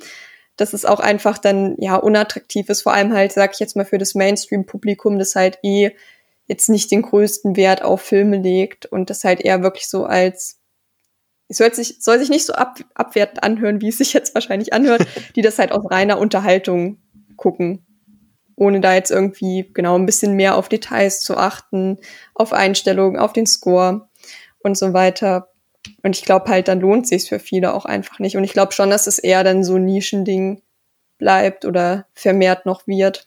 dass 0.56 0.74
es 0.74 0.84
auch 0.84 1.00
einfach 1.00 1.38
dann 1.38 1.76
ja 1.78 1.96
unattraktiv 1.96 2.68
ist, 2.68 2.82
vor 2.82 2.92
allem 2.92 3.12
halt, 3.12 3.32
sag 3.32 3.54
ich 3.54 3.60
jetzt 3.60 3.76
mal, 3.76 3.84
für 3.84 3.98
das 3.98 4.14
Mainstream-Publikum, 4.14 5.18
das 5.18 5.34
halt 5.34 5.58
eh 5.62 5.92
jetzt 6.46 6.68
nicht 6.68 6.90
den 6.90 7.02
größten 7.02 7.56
Wert 7.56 7.82
auf 7.82 8.02
Filme 8.02 8.38
legt 8.38 8.86
und 8.86 9.10
das 9.10 9.24
halt 9.24 9.40
eher 9.40 9.62
wirklich 9.62 9.88
so 9.88 10.04
als 10.04 10.58
es 11.48 11.56
soll 11.56 11.74
sich, 11.74 11.96
soll 12.00 12.20
sich 12.20 12.28
nicht 12.28 12.46
so 12.46 12.52
ab, 12.52 12.78
abwertend 12.94 13.42
anhören, 13.42 13.80
wie 13.80 13.88
es 13.88 13.98
sich 13.98 14.12
jetzt 14.12 14.34
wahrscheinlich 14.34 14.72
anhört, 14.72 15.04
die 15.36 15.42
das 15.42 15.58
halt 15.58 15.72
aus 15.72 15.84
reiner 15.90 16.18
Unterhaltung 16.18 16.98
gucken 17.36 17.84
ohne 18.60 18.80
da 18.80 18.94
jetzt 18.94 19.10
irgendwie 19.10 19.70
genau 19.72 19.96
ein 19.96 20.04
bisschen 20.04 20.36
mehr 20.36 20.54
auf 20.54 20.68
Details 20.68 21.20
zu 21.20 21.38
achten, 21.38 21.96
auf 22.34 22.52
Einstellungen, 22.52 23.18
auf 23.18 23.32
den 23.32 23.46
Score 23.46 24.08
und 24.58 24.76
so 24.76 24.92
weiter. 24.92 25.48
Und 26.02 26.14
ich 26.14 26.26
glaube 26.26 26.50
halt, 26.50 26.68
dann 26.68 26.80
lohnt 26.80 27.08
sich 27.08 27.26
für 27.26 27.38
viele 27.38 27.72
auch 27.72 27.86
einfach 27.86 28.18
nicht. 28.18 28.36
Und 28.36 28.44
ich 28.44 28.52
glaube 28.52 28.72
schon, 28.72 28.90
dass 28.90 29.06
es 29.06 29.18
eher 29.18 29.44
dann 29.44 29.64
so 29.64 29.76
ein 29.76 29.86
Nischending 29.86 30.60
bleibt 31.16 31.64
oder 31.64 32.06
vermehrt 32.12 32.66
noch 32.66 32.86
wird. 32.86 33.26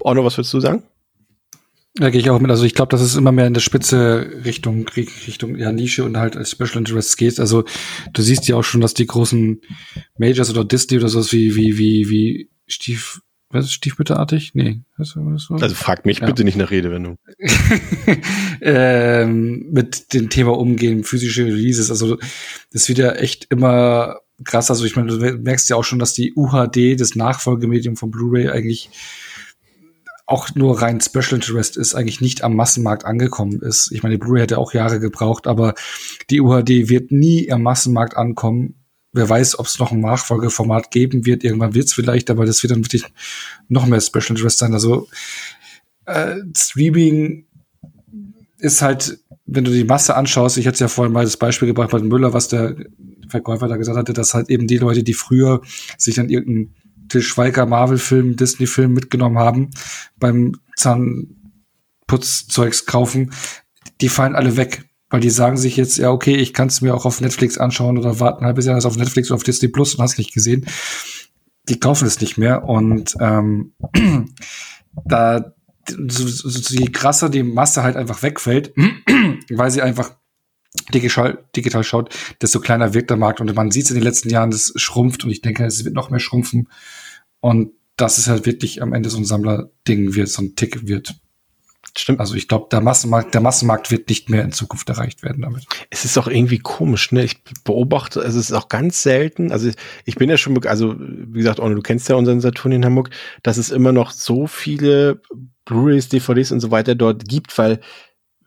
Orno, 0.00 0.24
was 0.24 0.38
würdest 0.38 0.54
du 0.54 0.60
sagen? 0.60 0.82
Da 1.96 2.08
gehe 2.08 2.20
ich 2.20 2.30
auch 2.30 2.40
mit. 2.40 2.50
Also 2.50 2.64
ich 2.64 2.74
glaube, 2.74 2.90
dass 2.90 3.02
es 3.02 3.14
immer 3.14 3.32
mehr 3.32 3.46
in 3.46 3.52
der 3.52 3.60
Spitze 3.60 4.40
Richtung 4.46 4.88
Richtung 4.88 5.56
ja, 5.56 5.70
Nische 5.70 6.04
und 6.04 6.16
halt 6.16 6.48
Special 6.48 6.78
Interests 6.78 7.18
geht. 7.18 7.38
Also 7.38 7.64
du 8.14 8.22
siehst 8.22 8.48
ja 8.48 8.56
auch 8.56 8.62
schon, 8.62 8.80
dass 8.80 8.94
die 8.94 9.06
großen 9.06 9.60
Majors 10.16 10.48
oder 10.48 10.64
Disney 10.64 10.96
oder 10.96 11.08
sowas 11.08 11.30
wie 11.32 11.56
wie 11.56 11.76
wie 11.76 12.08
wie 12.08 12.50
Stief 12.66 13.20
was 13.50 13.66
ist 13.66 13.72
stiefmütterartig? 13.72 14.52
Nee. 14.54 14.80
Was, 14.96 15.14
was, 15.16 15.50
was? 15.50 15.62
Also 15.62 15.74
frag 15.74 16.06
mich 16.06 16.20
ja. 16.20 16.26
bitte 16.26 16.44
nicht 16.44 16.56
nach 16.56 16.70
Redewendung. 16.70 17.16
ähm, 18.60 19.66
mit 19.72 20.14
dem 20.14 20.30
Thema 20.30 20.56
umgehen, 20.56 21.02
physische 21.02 21.44
Releases. 21.44 21.90
Also 21.90 22.18
das 22.72 22.88
wird 22.88 22.98
ja 22.98 23.12
echt 23.12 23.48
immer 23.50 24.20
krass. 24.44 24.70
Also 24.70 24.84
ich 24.84 24.94
meine, 24.94 25.08
du 25.08 25.38
merkst 25.38 25.68
ja 25.68 25.76
auch 25.76 25.84
schon, 25.84 25.98
dass 25.98 26.14
die 26.14 26.32
UHD, 26.34 26.98
das 26.98 27.16
Nachfolgemedium 27.16 27.96
von 27.96 28.12
Blu-ray, 28.12 28.48
eigentlich 28.48 28.90
auch 30.26 30.54
nur 30.54 30.80
rein 30.80 31.00
Special 31.00 31.34
Interest 31.34 31.76
ist, 31.76 31.96
eigentlich 31.96 32.20
nicht 32.20 32.44
am 32.44 32.54
Massenmarkt 32.54 33.04
angekommen 33.04 33.60
ist. 33.60 33.90
Ich 33.90 34.04
meine, 34.04 34.14
die 34.14 34.18
Blu-ray 34.20 34.42
hätte 34.42 34.58
auch 34.58 34.72
Jahre 34.72 35.00
gebraucht, 35.00 35.48
aber 35.48 35.74
die 36.30 36.40
UHD 36.40 36.88
wird 36.88 37.10
nie 37.10 37.50
am 37.50 37.62
Massenmarkt 37.62 38.16
ankommen. 38.16 38.76
Wer 39.12 39.28
weiß, 39.28 39.58
ob 39.58 39.66
es 39.66 39.78
noch 39.78 39.92
ein 39.92 40.00
Nachfolgeformat 40.00 40.90
geben 40.90 41.26
wird. 41.26 41.42
Irgendwann 41.42 41.74
wird 41.74 41.86
es 41.86 41.94
vielleicht, 41.94 42.30
aber 42.30 42.46
das 42.46 42.62
wird 42.62 42.70
dann 42.70 42.84
wirklich 42.84 43.04
noch 43.68 43.86
mehr 43.86 44.00
Special 44.00 44.30
Interest 44.30 44.58
sein. 44.58 44.72
Also 44.72 45.08
äh, 46.06 46.36
Streaming 46.56 47.46
ist 48.58 48.82
halt, 48.82 49.18
wenn 49.46 49.64
du 49.64 49.72
die 49.72 49.84
Masse 49.84 50.14
anschaust, 50.14 50.58
ich 50.58 50.66
hatte 50.66 50.80
ja 50.80 50.88
vorhin 50.88 51.12
mal 51.12 51.24
das 51.24 51.36
Beispiel 51.36 51.66
gebracht 51.66 51.90
bei 51.90 51.98
Müller, 51.98 52.32
was 52.32 52.48
der 52.48 52.76
Verkäufer 53.28 53.68
da 53.68 53.76
gesagt 53.76 53.98
hatte, 53.98 54.12
dass 54.12 54.34
halt 54.34 54.50
eben 54.50 54.66
die 54.66 54.78
Leute, 54.78 55.02
die 55.02 55.14
früher 55.14 55.62
sich 55.96 56.16
dann 56.16 56.28
irgendeinen 56.28 56.74
Til 57.08 57.22
Schweiger 57.22 57.66
Marvel-Film, 57.66 58.36
Disney-Film 58.36 58.92
mitgenommen 58.92 59.38
haben, 59.38 59.70
beim 60.18 60.52
Zahnputzzeugs 60.76 62.86
kaufen, 62.86 63.32
die 64.00 64.08
fallen 64.08 64.36
alle 64.36 64.56
weg. 64.56 64.84
Weil 65.10 65.20
die 65.20 65.30
sagen 65.30 65.56
sich 65.56 65.76
jetzt, 65.76 65.98
ja, 65.98 66.10
okay, 66.10 66.36
ich 66.36 66.54
kann 66.54 66.68
es 66.68 66.80
mir 66.80 66.94
auch 66.94 67.04
auf 67.04 67.20
Netflix 67.20 67.58
anschauen 67.58 67.98
oder 67.98 68.20
warten 68.20 68.44
ein 68.44 68.46
halbes 68.46 68.64
Jahr 68.66 68.84
auf 68.84 68.96
Netflix 68.96 69.30
oder 69.30 69.36
auf 69.36 69.42
Disney 69.42 69.68
Plus 69.68 69.94
und 69.94 70.02
hast 70.02 70.18
nicht 70.18 70.32
gesehen. 70.32 70.66
Die 71.68 71.80
kaufen 71.80 72.06
es 72.06 72.20
nicht 72.20 72.38
mehr. 72.38 72.64
Und 72.64 73.16
ähm, 73.20 73.72
da 75.04 75.52
so, 75.88 76.26
so, 76.28 76.74
je 76.76 76.86
krasser 76.86 77.28
die 77.28 77.42
Masse 77.42 77.82
halt 77.82 77.96
einfach 77.96 78.22
wegfällt, 78.22 78.72
weil 79.50 79.70
sie 79.70 79.82
einfach 79.82 80.16
digital, 80.94 81.44
digital 81.56 81.82
schaut, 81.82 82.14
desto 82.40 82.60
kleiner 82.60 82.94
wirkt 82.94 83.10
der 83.10 83.16
Markt. 83.16 83.40
Und 83.40 83.54
man 83.54 83.70
sieht 83.70 83.84
es 83.84 83.90
in 83.90 83.96
den 83.96 84.04
letzten 84.04 84.30
Jahren, 84.30 84.50
das 84.50 84.72
schrumpft 84.76 85.24
und 85.24 85.30
ich 85.30 85.40
denke, 85.40 85.64
es 85.64 85.84
wird 85.84 85.94
noch 85.94 86.10
mehr 86.10 86.20
schrumpfen. 86.20 86.68
Und 87.40 87.72
das 87.96 88.18
ist 88.18 88.28
halt 88.28 88.46
wirklich 88.46 88.82
am 88.82 88.92
Ende 88.92 89.10
so 89.10 89.18
ein 89.18 89.24
Sammlerding 89.24 90.14
wird, 90.14 90.28
so 90.28 90.42
ein 90.42 90.54
Tick 90.56 90.86
wird. 90.86 91.16
Stimmt. 91.96 92.20
Also 92.20 92.34
ich 92.34 92.48
glaube, 92.48 92.68
der 92.70 92.80
Massenmarkt, 92.80 93.34
der 93.34 93.40
Massenmarkt 93.40 93.90
wird 93.90 94.08
nicht 94.08 94.30
mehr 94.30 94.42
in 94.42 94.52
Zukunft 94.52 94.88
erreicht 94.88 95.22
werden 95.22 95.42
damit. 95.42 95.66
Es 95.90 96.04
ist 96.04 96.16
auch 96.18 96.28
irgendwie 96.28 96.58
komisch, 96.58 97.10
ne? 97.12 97.24
Ich 97.24 97.42
beobachte, 97.64 98.22
also 98.22 98.38
es 98.38 98.50
ist 98.50 98.56
auch 98.56 98.68
ganz 98.68 99.02
selten. 99.02 99.50
Also 99.50 99.70
ich 100.04 100.14
bin 100.14 100.30
ja 100.30 100.36
schon, 100.36 100.64
also 100.66 100.94
wie 100.98 101.38
gesagt, 101.38 101.58
Orne, 101.60 101.74
du 101.74 101.82
kennst 101.82 102.08
ja 102.08 102.14
unseren 102.14 102.40
Saturn 102.40 102.72
in 102.72 102.84
Hamburg, 102.84 103.10
dass 103.42 103.56
es 103.56 103.70
immer 103.70 103.92
noch 103.92 104.12
so 104.12 104.46
viele 104.46 105.20
Blu-rays, 105.64 106.08
DVDs 106.08 106.52
und 106.52 106.60
so 106.60 106.70
weiter 106.70 106.94
dort 106.94 107.28
gibt, 107.28 107.56
weil 107.58 107.80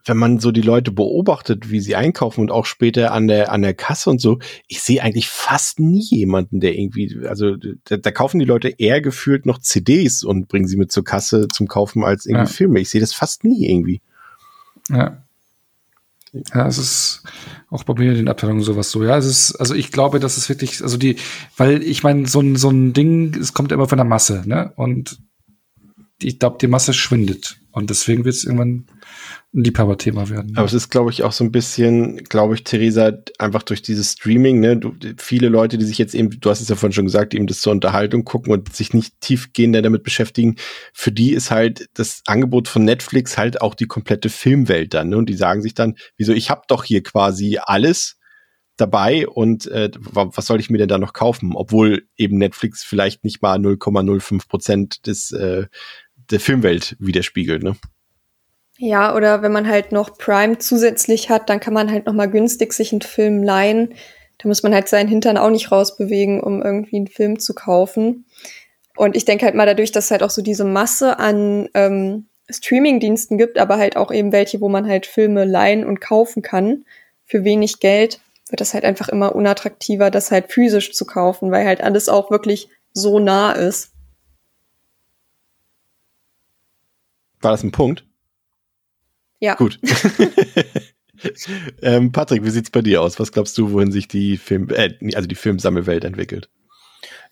wenn 0.05 0.17
man 0.17 0.39
so 0.39 0.51
die 0.51 0.61
Leute 0.61 0.91
beobachtet, 0.91 1.71
wie 1.71 1.79
sie 1.79 1.95
einkaufen 1.95 2.41
und 2.41 2.51
auch 2.51 2.65
später 2.65 3.13
an 3.13 3.27
der, 3.27 3.51
an 3.51 3.61
der 3.61 3.73
Kasse 3.73 4.09
und 4.09 4.19
so, 4.19 4.39
ich 4.67 4.81
sehe 4.81 5.01
eigentlich 5.01 5.29
fast 5.29 5.79
nie 5.79 6.01
jemanden, 6.01 6.59
der 6.59 6.77
irgendwie, 6.77 7.25
also 7.25 7.55
da, 7.55 7.97
da, 7.97 8.11
kaufen 8.11 8.39
die 8.39 8.45
Leute 8.45 8.69
eher 8.69 9.01
gefühlt 9.01 9.45
noch 9.45 9.59
CDs 9.59 10.23
und 10.23 10.47
bringen 10.47 10.67
sie 10.67 10.77
mit 10.77 10.91
zur 10.91 11.03
Kasse 11.05 11.47
zum 11.47 11.67
Kaufen 11.67 12.03
als 12.03 12.25
irgendwie 12.25 12.49
ja. 12.49 12.53
Filme. 12.53 12.79
Ich 12.79 12.89
sehe 12.89 13.01
das 13.01 13.13
fast 13.13 13.43
nie 13.43 13.69
irgendwie. 13.69 14.01
Ja. 14.89 15.23
Ja, 16.53 16.67
es 16.67 16.79
ist 16.79 17.23
auch 17.69 17.83
bei 17.83 17.93
mir 17.93 18.09
in 18.11 18.17
den 18.17 18.27
Abteilungen 18.27 18.63
sowas 18.63 18.89
so. 18.89 19.03
Ja, 19.03 19.17
es 19.17 19.25
ist, 19.25 19.55
also 19.55 19.75
ich 19.75 19.91
glaube, 19.91 20.19
das 20.19 20.37
ist 20.37 20.49
wirklich, 20.49 20.81
also 20.81 20.97
die, 20.97 21.17
weil 21.57 21.83
ich 21.83 22.01
meine, 22.01 22.27
so 22.27 22.39
ein, 22.39 22.55
so 22.55 22.71
ein 22.71 22.93
Ding, 22.93 23.35
es 23.39 23.53
kommt 23.53 23.71
immer 23.71 23.87
von 23.87 23.97
der 23.99 24.05
Masse, 24.05 24.41
ne? 24.45 24.73
Und 24.75 25.19
ich 26.19 26.39
glaube, 26.39 26.57
die 26.59 26.67
Masse 26.67 26.93
schwindet. 26.93 27.59
Und 27.71 27.91
deswegen 27.91 28.25
wird 28.25 28.35
es 28.35 28.45
irgendwann 28.45 28.87
Liebhaberthema 29.53 30.29
werden. 30.29 30.57
Aber 30.57 30.65
es 30.65 30.73
ist, 30.73 30.89
glaube 30.89 31.11
ich, 31.11 31.21
auch 31.21 31.31
so 31.31 31.43
ein 31.43 31.51
bisschen, 31.51 32.23
glaube 32.23 32.55
ich, 32.55 32.63
Theresa, 32.63 33.11
einfach 33.37 33.61
durch 33.61 33.83
dieses 33.83 34.13
Streaming, 34.13 34.59
ne, 34.59 34.77
du, 34.77 34.95
viele 35.17 35.47
Leute, 35.47 35.77
die 35.77 35.85
sich 35.85 35.99
jetzt 35.99 36.15
eben, 36.15 36.31
du 36.31 36.49
hast 36.49 36.59
es 36.59 36.69
ja 36.69 36.75
vorhin 36.75 36.93
schon 36.93 37.05
gesagt, 37.05 37.35
eben 37.35 37.45
das 37.45 37.61
zur 37.61 37.71
Unterhaltung 37.71 38.25
gucken 38.25 38.51
und 38.51 38.73
sich 38.75 38.93
nicht 38.93 39.21
tiefgehender 39.21 39.83
damit 39.83 40.03
beschäftigen, 40.03 40.55
für 40.91 41.11
die 41.11 41.33
ist 41.33 41.51
halt 41.51 41.87
das 41.93 42.23
Angebot 42.25 42.67
von 42.67 42.83
Netflix 42.83 43.37
halt 43.37 43.61
auch 43.61 43.75
die 43.75 43.85
komplette 43.85 44.29
Filmwelt 44.29 44.95
dann, 44.95 45.09
ne? 45.09 45.17
Und 45.17 45.29
die 45.29 45.35
sagen 45.35 45.61
sich 45.61 45.75
dann, 45.75 45.95
wieso, 46.17 46.33
ich 46.33 46.49
habe 46.49 46.63
doch 46.67 46.83
hier 46.83 47.03
quasi 47.03 47.59
alles 47.61 48.17
dabei 48.75 49.27
und 49.27 49.67
äh, 49.67 49.91
was 49.93 50.47
soll 50.47 50.59
ich 50.59 50.71
mir 50.71 50.79
denn 50.79 50.87
da 50.87 50.97
noch 50.97 51.13
kaufen? 51.13 51.51
Obwohl 51.53 52.07
eben 52.17 52.39
Netflix 52.39 52.83
vielleicht 52.83 53.23
nicht 53.23 53.43
mal 53.43 53.59
0,05 53.59 54.47
Prozent 54.47 55.05
des 55.05 55.31
äh, 55.31 55.67
der 56.31 56.39
Filmwelt 56.39 56.95
widerspiegelt, 56.97 57.61
ne? 57.61 57.75
Ja, 58.85 59.15
oder 59.15 59.41
wenn 59.41 59.53
man 59.53 59.69
halt 59.69 59.93
noch 59.93 60.17
Prime 60.17 60.57
zusätzlich 60.57 61.29
hat, 61.29 61.49
dann 61.49 61.61
kann 61.61 61.73
man 61.73 61.89
halt 61.89 62.05
noch 62.05 62.11
mal 62.11 62.29
günstig 62.29 62.73
sich 62.73 62.91
einen 62.91 63.01
Film 63.01 63.41
leihen. 63.41 63.93
Da 64.39 64.49
muss 64.49 64.61
man 64.61 64.73
halt 64.73 64.89
seinen 64.89 65.07
Hintern 65.07 65.37
auch 65.37 65.51
nicht 65.51 65.71
rausbewegen, 65.71 66.41
um 66.41 66.61
irgendwie 66.61 66.97
einen 66.97 67.07
Film 67.07 67.39
zu 67.39 67.53
kaufen. 67.53 68.25
Und 68.97 69.15
ich 69.15 69.23
denke 69.23 69.45
halt 69.45 69.55
mal 69.55 69.65
dadurch, 69.65 69.93
dass 69.93 70.05
es 70.05 70.11
halt 70.11 70.21
auch 70.21 70.29
so 70.29 70.41
diese 70.41 70.65
Masse 70.65 71.17
an 71.17 71.69
ähm, 71.75 72.25
Streaming-Diensten 72.49 73.37
gibt, 73.37 73.57
aber 73.57 73.77
halt 73.77 73.95
auch 73.95 74.11
eben 74.11 74.33
welche, 74.33 74.59
wo 74.59 74.67
man 74.67 74.85
halt 74.85 75.05
Filme 75.05 75.45
leihen 75.45 75.85
und 75.85 76.01
kaufen 76.01 76.41
kann 76.41 76.83
für 77.23 77.45
wenig 77.45 77.79
Geld, 77.79 78.19
wird 78.49 78.59
das 78.59 78.73
halt 78.73 78.83
einfach 78.83 79.07
immer 79.07 79.33
unattraktiver, 79.33 80.11
das 80.11 80.29
halt 80.29 80.51
physisch 80.51 80.91
zu 80.91 81.05
kaufen, 81.05 81.51
weil 81.51 81.65
halt 81.65 81.79
alles 81.79 82.09
auch 82.09 82.31
wirklich 82.31 82.67
so 82.91 83.19
nah 83.19 83.53
ist. 83.53 83.93
War 87.39 87.51
das 87.51 87.63
ein 87.63 87.71
Punkt? 87.71 88.03
Ja. 89.43 89.55
Gut. 89.55 89.77
ähm, 91.81 92.13
Patrick, 92.13 92.45
wie 92.45 92.49
sieht's 92.49 92.69
bei 92.69 92.81
dir 92.81 93.01
aus? 93.01 93.19
Was 93.19 93.33
glaubst 93.33 93.57
du, 93.57 93.73
wohin 93.73 93.91
sich 93.91 94.07
die 94.07 94.37
Film, 94.37 94.69
äh, 94.69 94.93
also 95.15 95.27
die 95.27 95.35
Filmsammelwelt 95.35 96.05
entwickelt? 96.05 96.49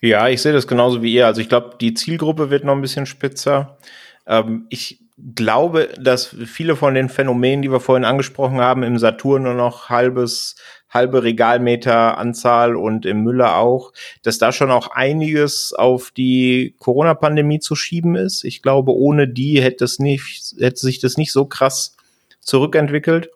Ja, 0.02 0.28
ich 0.28 0.42
sehe 0.42 0.52
das 0.52 0.66
genauso 0.66 1.02
wie 1.02 1.14
ihr. 1.14 1.26
Also 1.26 1.40
ich 1.40 1.48
glaube, 1.48 1.76
die 1.80 1.94
Zielgruppe 1.94 2.50
wird 2.50 2.64
noch 2.64 2.74
ein 2.74 2.82
bisschen 2.82 3.06
spitzer. 3.06 3.78
Ähm, 4.26 4.66
ich 4.68 5.00
glaube, 5.34 5.88
dass 5.98 6.26
viele 6.26 6.76
von 6.76 6.92
den 6.92 7.08
Phänomenen, 7.08 7.62
die 7.62 7.72
wir 7.72 7.80
vorhin 7.80 8.04
angesprochen 8.04 8.60
haben, 8.60 8.82
im 8.82 8.98
Saturn 8.98 9.44
nur 9.44 9.54
noch 9.54 9.88
halbes, 9.88 10.56
halbe 10.90 11.22
Regalmeter 11.22 12.18
Anzahl 12.18 12.76
und 12.76 13.06
im 13.06 13.22
Müller 13.22 13.56
auch, 13.56 13.92
dass 14.22 14.36
da 14.36 14.52
schon 14.52 14.70
auch 14.70 14.88
einiges 14.88 15.72
auf 15.72 16.10
die 16.10 16.74
Corona-Pandemie 16.78 17.60
zu 17.60 17.74
schieben 17.74 18.16
ist. 18.16 18.44
Ich 18.44 18.60
glaube, 18.60 18.92
ohne 18.92 19.28
die 19.28 19.62
hätte 19.62 19.84
es 19.84 19.98
nicht, 19.98 20.54
hätte 20.58 20.80
sich 20.80 20.98
das 20.98 21.16
nicht 21.16 21.32
so 21.32 21.46
krass 21.46 21.96
zurückentwickelt. 22.42 23.30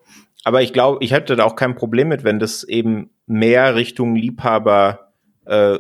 Aber 0.44 0.62
ich 0.62 0.72
glaube, 0.72 1.04
ich 1.04 1.12
hätte 1.12 1.34
da 1.34 1.44
auch 1.44 1.56
kein 1.56 1.74
Problem 1.74 2.08
mit, 2.08 2.22
wenn 2.22 2.38
das 2.38 2.62
eben 2.62 3.10
mehr 3.26 3.74
Richtung 3.74 4.14
Liebhaber 4.14 5.12
äh, 5.46 5.78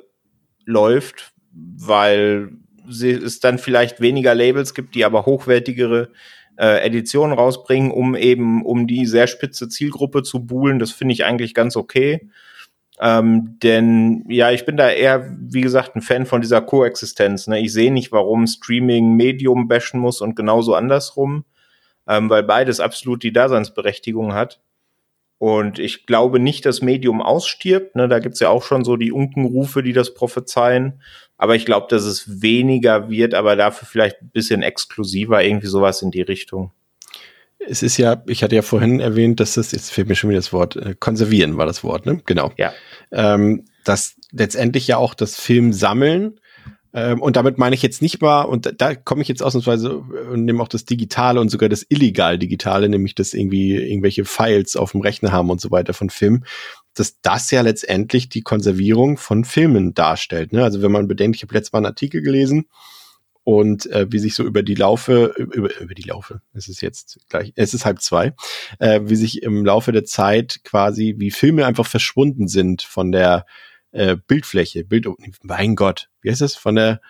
läuft, 0.64 1.32
weil 1.52 2.50
es 2.88 3.40
dann 3.40 3.58
vielleicht 3.58 4.00
weniger 4.00 4.34
Labels 4.34 4.74
gibt, 4.74 4.94
die 4.94 5.04
aber 5.04 5.26
hochwertigere 5.26 6.10
äh, 6.58 6.84
Editionen 6.84 7.36
rausbringen, 7.36 7.90
um 7.90 8.14
eben 8.14 8.64
um 8.64 8.86
die 8.86 9.06
sehr 9.06 9.26
spitze 9.26 9.68
Zielgruppe 9.68 10.22
zu 10.22 10.46
buhlen. 10.46 10.78
Das 10.78 10.92
finde 10.92 11.12
ich 11.12 11.24
eigentlich 11.24 11.54
ganz 11.54 11.76
okay. 11.76 12.28
Ähm, 12.98 13.58
denn 13.62 14.24
ja, 14.28 14.50
ich 14.50 14.64
bin 14.64 14.76
da 14.76 14.90
eher, 14.90 15.36
wie 15.38 15.60
gesagt, 15.60 15.96
ein 15.96 16.00
Fan 16.00 16.26
von 16.26 16.40
dieser 16.40 16.62
Koexistenz. 16.62 17.46
Ne? 17.46 17.60
Ich 17.60 17.72
sehe 17.72 17.92
nicht, 17.92 18.10
warum 18.10 18.46
Streaming 18.46 19.14
Medium 19.16 19.68
bashen 19.68 20.00
muss 20.00 20.20
und 20.20 20.34
genauso 20.34 20.74
andersrum 20.74 21.44
ähm, 22.08 22.30
weil 22.30 22.42
beides 22.42 22.80
absolut 22.80 23.22
die 23.22 23.32
Daseinsberechtigung 23.32 24.34
hat. 24.34 24.60
Und 25.38 25.78
ich 25.78 26.06
glaube 26.06 26.38
nicht, 26.38 26.64
dass 26.64 26.80
Medium 26.80 27.20
ausstirbt. 27.20 27.94
Ne? 27.94 28.08
Da 28.08 28.20
gibt's 28.20 28.40
ja 28.40 28.48
auch 28.48 28.62
schon 28.62 28.84
so 28.84 28.96
die 28.96 29.12
Unkenrufe, 29.12 29.82
die 29.82 29.92
das 29.92 30.14
prophezeien. 30.14 31.02
Aber 31.36 31.54
ich 31.54 31.66
glaube, 31.66 31.88
dass 31.90 32.04
es 32.04 32.40
weniger 32.40 33.10
wird, 33.10 33.34
aber 33.34 33.56
dafür 33.56 33.86
vielleicht 33.86 34.22
ein 34.22 34.30
bisschen 34.30 34.62
exklusiver, 34.62 35.44
irgendwie 35.44 35.66
sowas 35.66 36.00
in 36.00 36.10
die 36.10 36.22
Richtung. 36.22 36.72
Es 37.58 37.82
ist 37.82 37.98
ja, 37.98 38.22
ich 38.26 38.42
hatte 38.42 38.54
ja 38.54 38.62
vorhin 38.62 39.00
erwähnt, 39.00 39.40
dass 39.40 39.54
das, 39.54 39.72
jetzt 39.72 39.90
fehlt 39.90 40.08
mir 40.08 40.14
schon 40.14 40.30
wieder 40.30 40.38
das 40.38 40.52
Wort, 40.52 40.76
äh, 40.76 40.94
konservieren 40.98 41.58
war 41.58 41.66
das 41.66 41.84
Wort, 41.84 42.06
ne? 42.06 42.22
Genau. 42.24 42.52
Ja. 42.56 42.72
Ähm, 43.12 43.64
dass 43.84 44.16
letztendlich 44.30 44.86
ja 44.86 44.96
auch 44.96 45.14
das 45.14 45.38
Film 45.38 45.72
sammeln 45.72 46.40
ähm, 46.92 47.20
und 47.20 47.36
damit 47.36 47.58
meine 47.58 47.74
ich 47.74 47.82
jetzt 47.82 48.02
nicht 48.02 48.20
mal, 48.20 48.42
und 48.42 48.66
da, 48.66 48.72
da 48.72 48.94
komme 48.94 49.22
ich 49.22 49.28
jetzt 49.28 49.42
ausnahmsweise 49.42 49.98
und 49.98 50.44
nehme 50.44 50.62
auch 50.62 50.68
das 50.68 50.84
Digitale 50.84 51.40
und 51.40 51.50
sogar 51.50 51.68
das 51.68 51.84
illegal 51.88 52.38
Digitale, 52.38 52.88
nämlich 52.88 53.14
das 53.14 53.34
irgendwie 53.34 53.76
irgendwelche 53.76 54.24
Files 54.24 54.76
auf 54.76 54.92
dem 54.92 55.00
Rechner 55.00 55.32
haben 55.32 55.50
und 55.50 55.60
so 55.60 55.70
weiter 55.70 55.94
von 55.94 56.10
Filmen, 56.10 56.44
dass 56.94 57.20
das 57.20 57.50
ja 57.50 57.60
letztendlich 57.60 58.28
die 58.28 58.42
Konservierung 58.42 59.16
von 59.16 59.44
Filmen 59.44 59.94
darstellt. 59.94 60.52
Ne? 60.52 60.62
Also 60.64 60.82
wenn 60.82 60.92
man 60.92 61.08
bedenkt, 61.08 61.36
ich 61.36 61.42
habe 61.42 61.54
letztes 61.54 61.72
Mal 61.72 61.80
einen 61.80 61.86
Artikel 61.86 62.22
gelesen, 62.22 62.66
und 63.46 63.86
äh, 63.92 64.08
wie 64.10 64.18
sich 64.18 64.34
so 64.34 64.42
über 64.42 64.64
die 64.64 64.74
Laufe, 64.74 65.32
über, 65.36 65.70
über 65.80 65.94
die 65.94 66.02
Laufe, 66.02 66.40
es 66.52 66.66
ist 66.66 66.80
jetzt 66.80 67.20
gleich, 67.28 67.52
es 67.54 67.74
ist 67.74 67.84
halb 67.84 68.02
zwei, 68.02 68.34
äh, 68.80 69.02
wie 69.04 69.14
sich 69.14 69.40
im 69.44 69.64
Laufe 69.64 69.92
der 69.92 70.04
Zeit 70.04 70.64
quasi, 70.64 71.14
wie 71.18 71.30
Filme 71.30 71.64
einfach 71.64 71.86
verschwunden 71.86 72.48
sind 72.48 72.82
von 72.82 73.12
der 73.12 73.46
äh, 73.96 74.16
Bildfläche, 74.26 74.84
Bild, 74.84 75.08
mein 75.42 75.74
Gott, 75.74 76.10
wie 76.20 76.30
heißt 76.30 76.42
das? 76.42 76.54
Von 76.54 76.76
der 76.76 77.00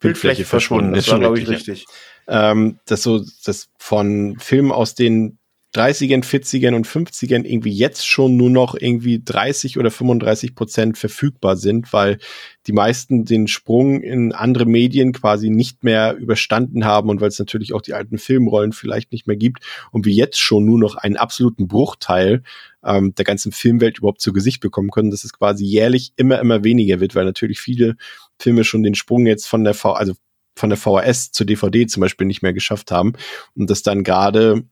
Bildfläche 0.00 0.44
verschwunden. 0.44 0.92
Das, 0.92 1.04
ist 1.04 1.08
war, 1.08 1.16
schon 1.16 1.20
glaube 1.20 1.38
ich, 1.38 1.48
richtig, 1.48 1.68
richtig. 1.68 1.86
ähm, 2.26 2.80
das 2.86 3.02
so, 3.02 3.22
das 3.44 3.68
von 3.78 4.38
Filmen 4.38 4.72
aus 4.72 4.94
den 4.94 5.37
30ern, 5.74 6.24
40ern 6.24 6.74
und 6.74 6.86
50ern 6.86 7.44
irgendwie 7.44 7.72
jetzt 7.72 8.06
schon 8.06 8.36
nur 8.36 8.48
noch 8.48 8.74
irgendwie 8.74 9.22
30 9.22 9.78
oder 9.78 9.90
35 9.90 10.54
Prozent 10.54 10.96
verfügbar 10.96 11.56
sind, 11.56 11.92
weil 11.92 12.18
die 12.66 12.72
meisten 12.72 13.26
den 13.26 13.48
Sprung 13.48 14.00
in 14.00 14.32
andere 14.32 14.64
Medien 14.64 15.12
quasi 15.12 15.50
nicht 15.50 15.84
mehr 15.84 16.16
überstanden 16.16 16.86
haben 16.86 17.10
und 17.10 17.20
weil 17.20 17.28
es 17.28 17.38
natürlich 17.38 17.74
auch 17.74 17.82
die 17.82 17.92
alten 17.92 18.16
Filmrollen 18.16 18.72
vielleicht 18.72 19.12
nicht 19.12 19.26
mehr 19.26 19.36
gibt 19.36 19.62
und 19.92 20.06
wir 20.06 20.14
jetzt 20.14 20.40
schon 20.40 20.64
nur 20.64 20.78
noch 20.78 20.96
einen 20.96 21.18
absoluten 21.18 21.68
Bruchteil 21.68 22.42
ähm, 22.82 23.14
der 23.14 23.26
ganzen 23.26 23.52
Filmwelt 23.52 23.98
überhaupt 23.98 24.22
zu 24.22 24.32
Gesicht 24.32 24.60
bekommen 24.60 24.90
können, 24.90 25.10
dass 25.10 25.24
es 25.24 25.34
quasi 25.34 25.66
jährlich 25.66 26.12
immer, 26.16 26.40
immer 26.40 26.64
weniger 26.64 26.98
wird, 27.00 27.14
weil 27.14 27.26
natürlich 27.26 27.60
viele 27.60 27.96
Filme 28.38 28.64
schon 28.64 28.82
den 28.82 28.94
Sprung 28.94 29.26
jetzt 29.26 29.46
von 29.46 29.64
der 29.64 29.74
V, 29.74 29.92
also 29.92 30.14
von 30.56 30.70
der 30.70 30.78
VHS 30.78 31.30
zur 31.30 31.46
DVD 31.46 31.86
zum 31.86 32.00
Beispiel 32.00 32.26
nicht 32.26 32.42
mehr 32.42 32.52
geschafft 32.52 32.90
haben 32.90 33.12
und 33.54 33.70
das 33.70 33.82
dann 33.82 34.02
gerade 34.02 34.64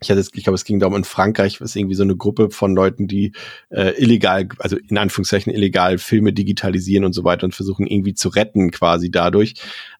ich 0.00 0.10
hatte, 0.10 0.20
ich 0.20 0.44
glaube, 0.44 0.54
es 0.54 0.64
ging 0.64 0.80
darum 0.80 0.96
in 0.96 1.04
Frankreich, 1.04 1.60
was 1.60 1.74
irgendwie 1.76 1.94
so 1.94 2.02
eine 2.02 2.16
Gruppe 2.16 2.50
von 2.50 2.74
Leuten, 2.74 3.08
die 3.08 3.32
äh, 3.70 3.90
illegal, 4.00 4.48
also 4.58 4.76
in 4.76 4.98
Anführungszeichen 4.98 5.52
illegal 5.52 5.98
Filme 5.98 6.32
digitalisieren 6.32 7.04
und 7.04 7.12
so 7.12 7.24
weiter 7.24 7.44
und 7.44 7.54
versuchen 7.54 7.86
irgendwie 7.86 8.14
zu 8.14 8.28
retten 8.28 8.70
quasi 8.70 9.10
dadurch. 9.10 9.54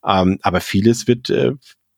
Ähm, 0.05 0.39
aber 0.43 0.61
vieles 0.61 1.07
wird 1.07 1.31
äh, 1.31 1.53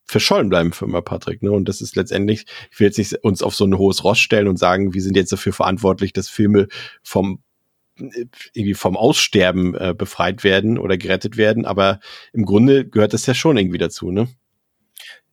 verschollen 0.05 0.49
bleiben 0.49 0.71
für 0.71 0.85
immer, 0.85 1.01
Patrick. 1.01 1.43
Ne? 1.43 1.51
Und 1.51 1.67
das 1.67 1.81
ist 1.81 1.95
letztendlich, 1.95 2.45
ich 2.71 2.79
will 2.79 2.87
jetzt 2.87 2.97
nicht 2.97 3.13
uns 3.23 3.43
auf 3.43 3.55
so 3.55 3.65
ein 3.65 3.77
hohes 3.77 4.03
Ross 4.03 4.19
stellen 4.19 4.47
und 4.47 4.57
sagen, 4.57 4.93
wir 4.93 5.01
sind 5.01 5.17
jetzt 5.17 5.31
dafür 5.31 5.53
verantwortlich, 5.53 6.13
dass 6.13 6.29
Filme 6.29 6.67
vom 7.03 7.39
irgendwie 8.53 8.75
vom 8.75 8.95
Aussterben 8.95 9.73
äh, 9.73 9.95
befreit 9.97 10.43
werden 10.43 10.77
oder 10.77 10.97
gerettet 10.97 11.35
werden, 11.35 11.65
aber 11.65 11.99
im 12.31 12.45
Grunde 12.45 12.87
gehört 12.87 13.13
das 13.13 13.25
ja 13.25 13.33
schon 13.33 13.57
irgendwie 13.57 13.79
dazu, 13.79 14.11
ne? 14.11 14.27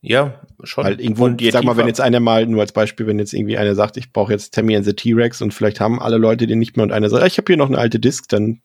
Ja, 0.06 0.38
schon. 0.62 0.84
Weil 0.84 1.00
irgendwo, 1.00 1.24
Und 1.24 1.40
sag 1.50 1.64
mal, 1.64 1.78
wenn 1.78 1.86
jetzt 1.86 2.02
einer 2.02 2.20
mal, 2.20 2.44
nur 2.44 2.60
als 2.60 2.72
Beispiel, 2.72 3.06
wenn 3.06 3.18
jetzt 3.18 3.32
irgendwie 3.32 3.56
einer 3.56 3.74
sagt, 3.74 3.96
ich 3.96 4.12
brauche 4.12 4.32
jetzt 4.32 4.52
Tammy 4.52 4.76
and 4.76 4.84
the 4.84 4.92
T-Rex 4.92 5.40
und 5.40 5.54
vielleicht 5.54 5.80
haben 5.80 5.98
alle 5.98 6.18
Leute 6.18 6.46
den 6.46 6.58
nicht 6.58 6.76
mehr 6.76 6.84
und 6.84 6.92
einer 6.92 7.08
sagt, 7.08 7.22
ah, 7.22 7.26
ich 7.26 7.38
habe 7.38 7.46
hier 7.46 7.56
noch 7.56 7.68
eine 7.68 7.78
alte 7.78 7.98
Disc, 7.98 8.28
dann 8.28 8.60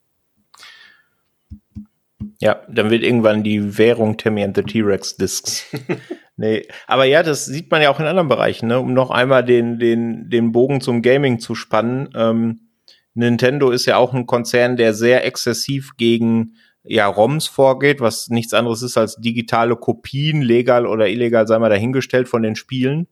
Ja, 2.41 2.59
dann 2.67 2.89
wird 2.89 3.03
irgendwann 3.03 3.43
die 3.43 3.77
Währung 3.77 4.17
Tammy 4.17 4.43
and 4.43 4.57
the 4.57 4.63
T-Rex 4.63 5.15
Discs. 5.15 5.65
nee, 6.35 6.67
aber 6.87 7.05
ja, 7.05 7.23
das 7.23 7.45
sieht 7.45 7.71
man 7.71 7.81
ja 7.81 7.89
auch 7.89 8.01
in 8.01 8.05
anderen 8.05 8.27
Bereichen, 8.27 8.67
ne? 8.67 8.77
Um 8.77 8.93
noch 8.93 9.09
einmal 9.09 9.45
den, 9.45 9.79
den, 9.79 10.29
den 10.29 10.51
Bogen 10.51 10.81
zum 10.81 11.01
Gaming 11.01 11.39
zu 11.39 11.55
spannen. 11.55 12.09
Ähm, 12.15 12.67
Nintendo 13.13 13.71
ist 13.71 13.85
ja 13.85 13.95
auch 13.95 14.13
ein 14.13 14.25
Konzern, 14.25 14.75
der 14.75 14.93
sehr 14.93 15.25
exzessiv 15.25 15.91
gegen 15.95 16.55
ja, 16.83 17.07
ROMs 17.07 17.47
vorgeht, 17.47 18.01
was 18.01 18.29
nichts 18.29 18.53
anderes 18.53 18.81
ist 18.81 18.97
als 18.97 19.17
digitale 19.17 19.75
Kopien, 19.75 20.41
legal 20.41 20.85
oder 20.85 21.07
illegal, 21.09 21.47
sei 21.47 21.59
mal 21.59 21.69
dahingestellt 21.69 22.29
von 22.29 22.41
den 22.41 22.55
Spielen. 22.55 23.07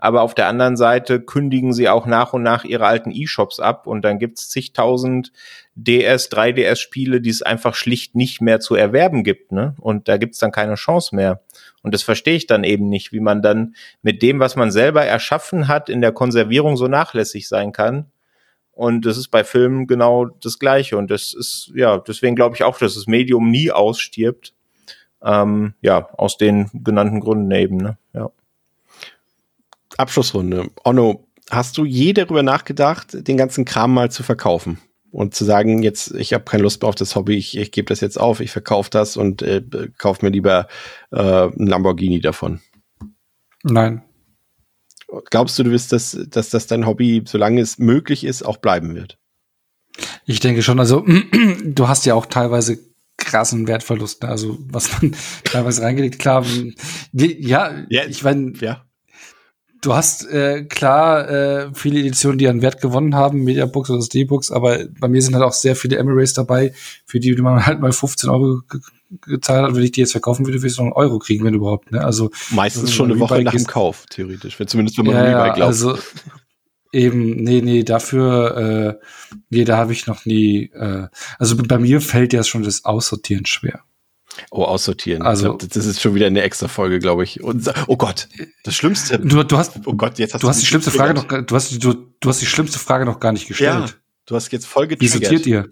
Aber 0.00 0.22
auf 0.22 0.34
der 0.34 0.46
anderen 0.46 0.76
Seite 0.76 1.20
kündigen 1.20 1.72
sie 1.72 1.88
auch 1.88 2.06
nach 2.06 2.32
und 2.32 2.44
nach 2.44 2.64
ihre 2.64 2.86
alten 2.86 3.10
E-Shops 3.10 3.58
ab 3.58 3.88
und 3.88 4.04
dann 4.04 4.20
gibt's 4.20 4.48
zigtausend 4.48 5.32
DS, 5.74 6.30
3DS-Spiele, 6.30 7.20
die 7.20 7.30
es 7.30 7.42
einfach 7.42 7.74
schlicht 7.74 8.14
nicht 8.14 8.40
mehr 8.40 8.60
zu 8.60 8.76
erwerben 8.76 9.24
gibt, 9.24 9.50
ne? 9.50 9.74
Und 9.80 10.06
da 10.06 10.16
gibt's 10.16 10.38
dann 10.38 10.52
keine 10.52 10.76
Chance 10.76 11.16
mehr. 11.16 11.42
Und 11.82 11.94
das 11.94 12.04
verstehe 12.04 12.36
ich 12.36 12.46
dann 12.46 12.62
eben 12.62 12.88
nicht, 12.88 13.12
wie 13.12 13.20
man 13.20 13.42
dann 13.42 13.74
mit 14.02 14.22
dem, 14.22 14.38
was 14.38 14.54
man 14.54 14.70
selber 14.70 15.04
erschaffen 15.04 15.66
hat, 15.66 15.88
in 15.88 16.00
der 16.00 16.12
Konservierung 16.12 16.76
so 16.76 16.86
nachlässig 16.86 17.48
sein 17.48 17.72
kann. 17.72 18.06
Und 18.78 19.06
das 19.06 19.18
ist 19.18 19.32
bei 19.32 19.42
Filmen 19.42 19.88
genau 19.88 20.26
das 20.26 20.60
Gleiche. 20.60 20.96
Und 20.98 21.10
das 21.10 21.34
ist, 21.34 21.72
ja, 21.74 21.98
deswegen 21.98 22.36
glaube 22.36 22.54
ich 22.54 22.62
auch, 22.62 22.78
dass 22.78 22.94
das 22.94 23.08
Medium 23.08 23.50
nie 23.50 23.72
ausstirbt. 23.72 24.54
Ähm, 25.20 25.74
ja, 25.80 26.08
aus 26.12 26.36
den 26.36 26.70
genannten 26.72 27.18
Gründen 27.18 27.50
eben, 27.50 27.78
ne? 27.78 27.98
Ja. 28.14 28.30
Abschlussrunde. 29.96 30.70
Onno, 30.84 31.26
hast 31.50 31.76
du 31.76 31.84
je 31.84 32.12
darüber 32.12 32.44
nachgedacht, 32.44 33.26
den 33.26 33.36
ganzen 33.36 33.64
Kram 33.64 33.92
mal 33.92 34.12
zu 34.12 34.22
verkaufen? 34.22 34.78
Und 35.10 35.34
zu 35.34 35.44
sagen, 35.44 35.82
jetzt, 35.82 36.14
ich 36.14 36.32
habe 36.32 36.44
keine 36.44 36.62
Lust 36.62 36.80
mehr 36.80 36.88
auf 36.88 36.94
das 36.94 37.16
Hobby, 37.16 37.36
ich, 37.36 37.58
ich 37.58 37.72
gebe 37.72 37.86
das 37.86 38.00
jetzt 38.00 38.20
auf, 38.20 38.38
ich 38.38 38.52
verkaufe 38.52 38.90
das 38.90 39.16
und 39.16 39.42
äh, 39.42 39.60
kauf 39.98 40.22
mir 40.22 40.28
lieber 40.28 40.68
äh, 41.10 41.18
einen 41.18 41.66
Lamborghini 41.66 42.20
davon. 42.20 42.60
Nein. 43.64 44.04
Glaubst 45.30 45.58
du, 45.58 45.62
du 45.62 45.70
wirst 45.70 45.92
das, 45.92 46.18
dass 46.28 46.50
das 46.50 46.66
dein 46.66 46.86
Hobby, 46.86 47.22
solange 47.26 47.60
es 47.60 47.78
möglich 47.78 48.24
ist, 48.24 48.42
auch 48.44 48.58
bleiben 48.58 48.94
wird? 48.94 49.18
Ich 50.26 50.40
denke 50.40 50.62
schon, 50.62 50.78
also 50.78 51.04
du 51.64 51.88
hast 51.88 52.04
ja 52.06 52.14
auch 52.14 52.26
teilweise 52.26 52.78
krassen 53.16 53.66
Wertverlust, 53.66 54.22
ne? 54.22 54.28
also 54.28 54.58
was 54.70 54.90
man 55.02 55.14
teilweise 55.44 55.82
reingelegt, 55.82 56.18
klar, 56.18 56.44
ja, 57.12 57.84
Ja, 57.88 58.04
ich 58.04 58.22
meine, 58.22 58.52
Ja. 58.60 58.84
du 59.82 59.94
hast 59.94 60.28
äh, 60.30 60.64
klar 60.64 61.28
äh, 61.28 61.70
viele 61.74 61.98
Editionen, 62.00 62.38
die 62.38 62.46
an 62.48 62.62
Wert 62.62 62.80
gewonnen 62.80 63.14
haben, 63.16 63.42
Mediabooks 63.42 63.90
oder 63.90 63.98
SD-Books, 64.00 64.50
aber 64.50 64.84
bei 65.00 65.08
mir 65.08 65.20
sind 65.22 65.34
halt 65.34 65.44
auch 65.44 65.52
sehr 65.52 65.74
viele 65.74 65.96
Emirates 65.96 66.34
dabei, 66.34 66.72
für 67.06 67.18
die 67.18 67.34
man 67.36 67.64
halt 67.66 67.80
mal 67.80 67.92
15 67.92 68.30
Euro 68.30 68.60
gezahlt 69.22 69.66
hat, 69.68 69.74
wenn 69.74 69.82
ich 69.82 69.92
die 69.92 70.00
jetzt 70.00 70.12
verkaufen 70.12 70.46
würde, 70.46 70.58
würde 70.58 70.68
ich 70.70 70.76
noch 70.78 70.84
einen 70.84 70.92
Euro 70.92 71.18
kriegen, 71.18 71.44
wenn 71.44 71.54
überhaupt, 71.54 71.90
ne? 71.92 72.04
Also 72.04 72.30
Meistens 72.50 72.92
schon 72.92 73.06
eine 73.06 73.14
ein 73.14 73.20
Woche 73.20 73.34
Rebuy 73.34 73.44
nach 73.44 73.52
dem 73.52 73.66
Kauf, 73.66 74.04
theoretisch. 74.10 74.58
Wenn, 74.60 74.68
zumindest 74.68 74.98
wenn 74.98 75.06
man 75.06 75.14
ja, 75.14 75.24
ja, 75.24 75.30
ja, 75.30 75.42
Rebuy 75.44 75.54
glaubt. 75.56 75.66
also 75.68 75.98
eben, 76.92 77.36
nee, 77.42 77.60
nee, 77.60 77.82
dafür, 77.84 78.98
äh, 79.00 79.06
nee, 79.50 79.64
da 79.64 79.76
habe 79.76 79.92
ich 79.92 80.06
noch 80.06 80.24
nie, 80.24 80.70
äh, 80.74 81.08
also 81.38 81.56
bei 81.56 81.78
mir 81.78 82.00
fällt 82.00 82.32
ja 82.32 82.42
schon 82.44 82.62
das 82.62 82.84
Aussortieren 82.84 83.46
schwer. 83.46 83.82
oh, 84.50 84.64
aussortieren. 84.64 85.22
also- 85.22 85.56
glaub, 85.56 85.70
das 85.70 85.84
ist 85.86 86.00
schon 86.00 86.14
wieder 86.14 86.26
eine 86.26 86.42
extra 86.42 86.68
Folge, 86.68 86.98
glaube 86.98 87.24
ich. 87.24 87.42
Und, 87.42 87.70
oh 87.88 87.96
Gott, 87.96 88.28
das 88.64 88.74
Schlimmste. 88.74 89.18
Du, 89.18 89.42
du 89.42 89.56
hast, 89.58 89.80
oh 89.86 89.94
Gott, 89.94 90.18
jetzt 90.18 90.34
hast 90.34 90.42
du 90.42 90.48
hast 90.48 90.60
die 90.62 90.66
schlimmste 90.66 90.90
Frage 90.90 91.14
noch, 91.14 91.24
du 91.26 91.54
hast, 91.54 91.82
du, 91.82 91.94
du 92.20 92.28
hast 92.28 92.40
die 92.40 92.46
schlimmste 92.46 92.78
Frage 92.78 93.04
noch 93.04 93.20
gar 93.20 93.32
nicht 93.32 93.44
Ja, 93.44 93.48
gestellt. 93.48 94.00
du 94.26 94.34
hast 94.36 94.50
jetzt 94.52 94.66
voll 94.66 94.84
Wie 94.88 94.96
getriggert. 94.96 95.22
sortiert 95.24 95.46
ihr? 95.46 95.68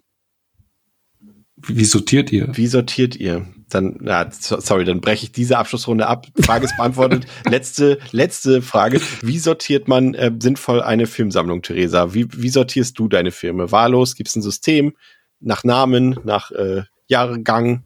Wie, 1.66 1.84
sortiert 1.84 2.32
ihr? 2.32 2.49
Wie 2.52 2.66
sortiert 2.66 3.16
ihr? 3.16 3.47
Dann, 3.68 3.97
na, 4.00 4.31
so- 4.31 4.60
sorry, 4.60 4.84
dann 4.84 5.00
breche 5.00 5.24
ich 5.24 5.32
diese 5.32 5.58
Abschlussrunde 5.58 6.06
ab. 6.06 6.26
Frage 6.40 6.66
ist 6.66 6.76
beantwortet. 6.76 7.26
letzte, 7.50 7.99
letzte 8.12 8.62
Frage. 8.62 9.00
Wie 9.22 9.38
sortiert 9.38 9.88
man 9.88 10.15
äh, 10.15 10.31
sinnvoll 10.38 10.81
eine 10.82 11.06
Filmsammlung, 11.06 11.62
Theresa? 11.62 12.15
Wie, 12.15 12.28
wie 12.32 12.49
sortierst 12.49 12.99
du 12.99 13.08
deine 13.08 13.32
Filme? 13.32 13.72
Wahllos? 13.72 14.15
Gibt 14.15 14.28
es 14.28 14.36
ein 14.36 14.42
System? 14.42 14.94
Nach 15.40 15.65
Namen? 15.65 16.18
Nach 16.24 16.50
äh, 16.52 16.82
Jahrgang? 17.08 17.84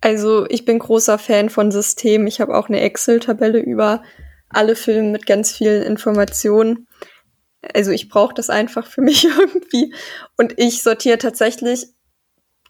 Also 0.00 0.46
ich 0.48 0.64
bin 0.64 0.78
großer 0.78 1.18
Fan 1.18 1.48
von 1.50 1.70
Systemen. 1.70 2.26
Ich 2.26 2.40
habe 2.40 2.56
auch 2.56 2.68
eine 2.68 2.80
Excel-Tabelle 2.80 3.60
über 3.60 4.02
alle 4.48 4.74
Filme 4.74 5.10
mit 5.10 5.26
ganz 5.26 5.52
vielen 5.52 5.82
Informationen. 5.82 6.86
Also 7.74 7.90
ich 7.90 8.08
brauche 8.08 8.34
das 8.34 8.50
einfach 8.50 8.86
für 8.86 9.00
mich 9.00 9.24
irgendwie. 9.38 9.94
Und 10.36 10.54
ich 10.58 10.82
sortiere 10.82 11.18
tatsächlich 11.18 11.86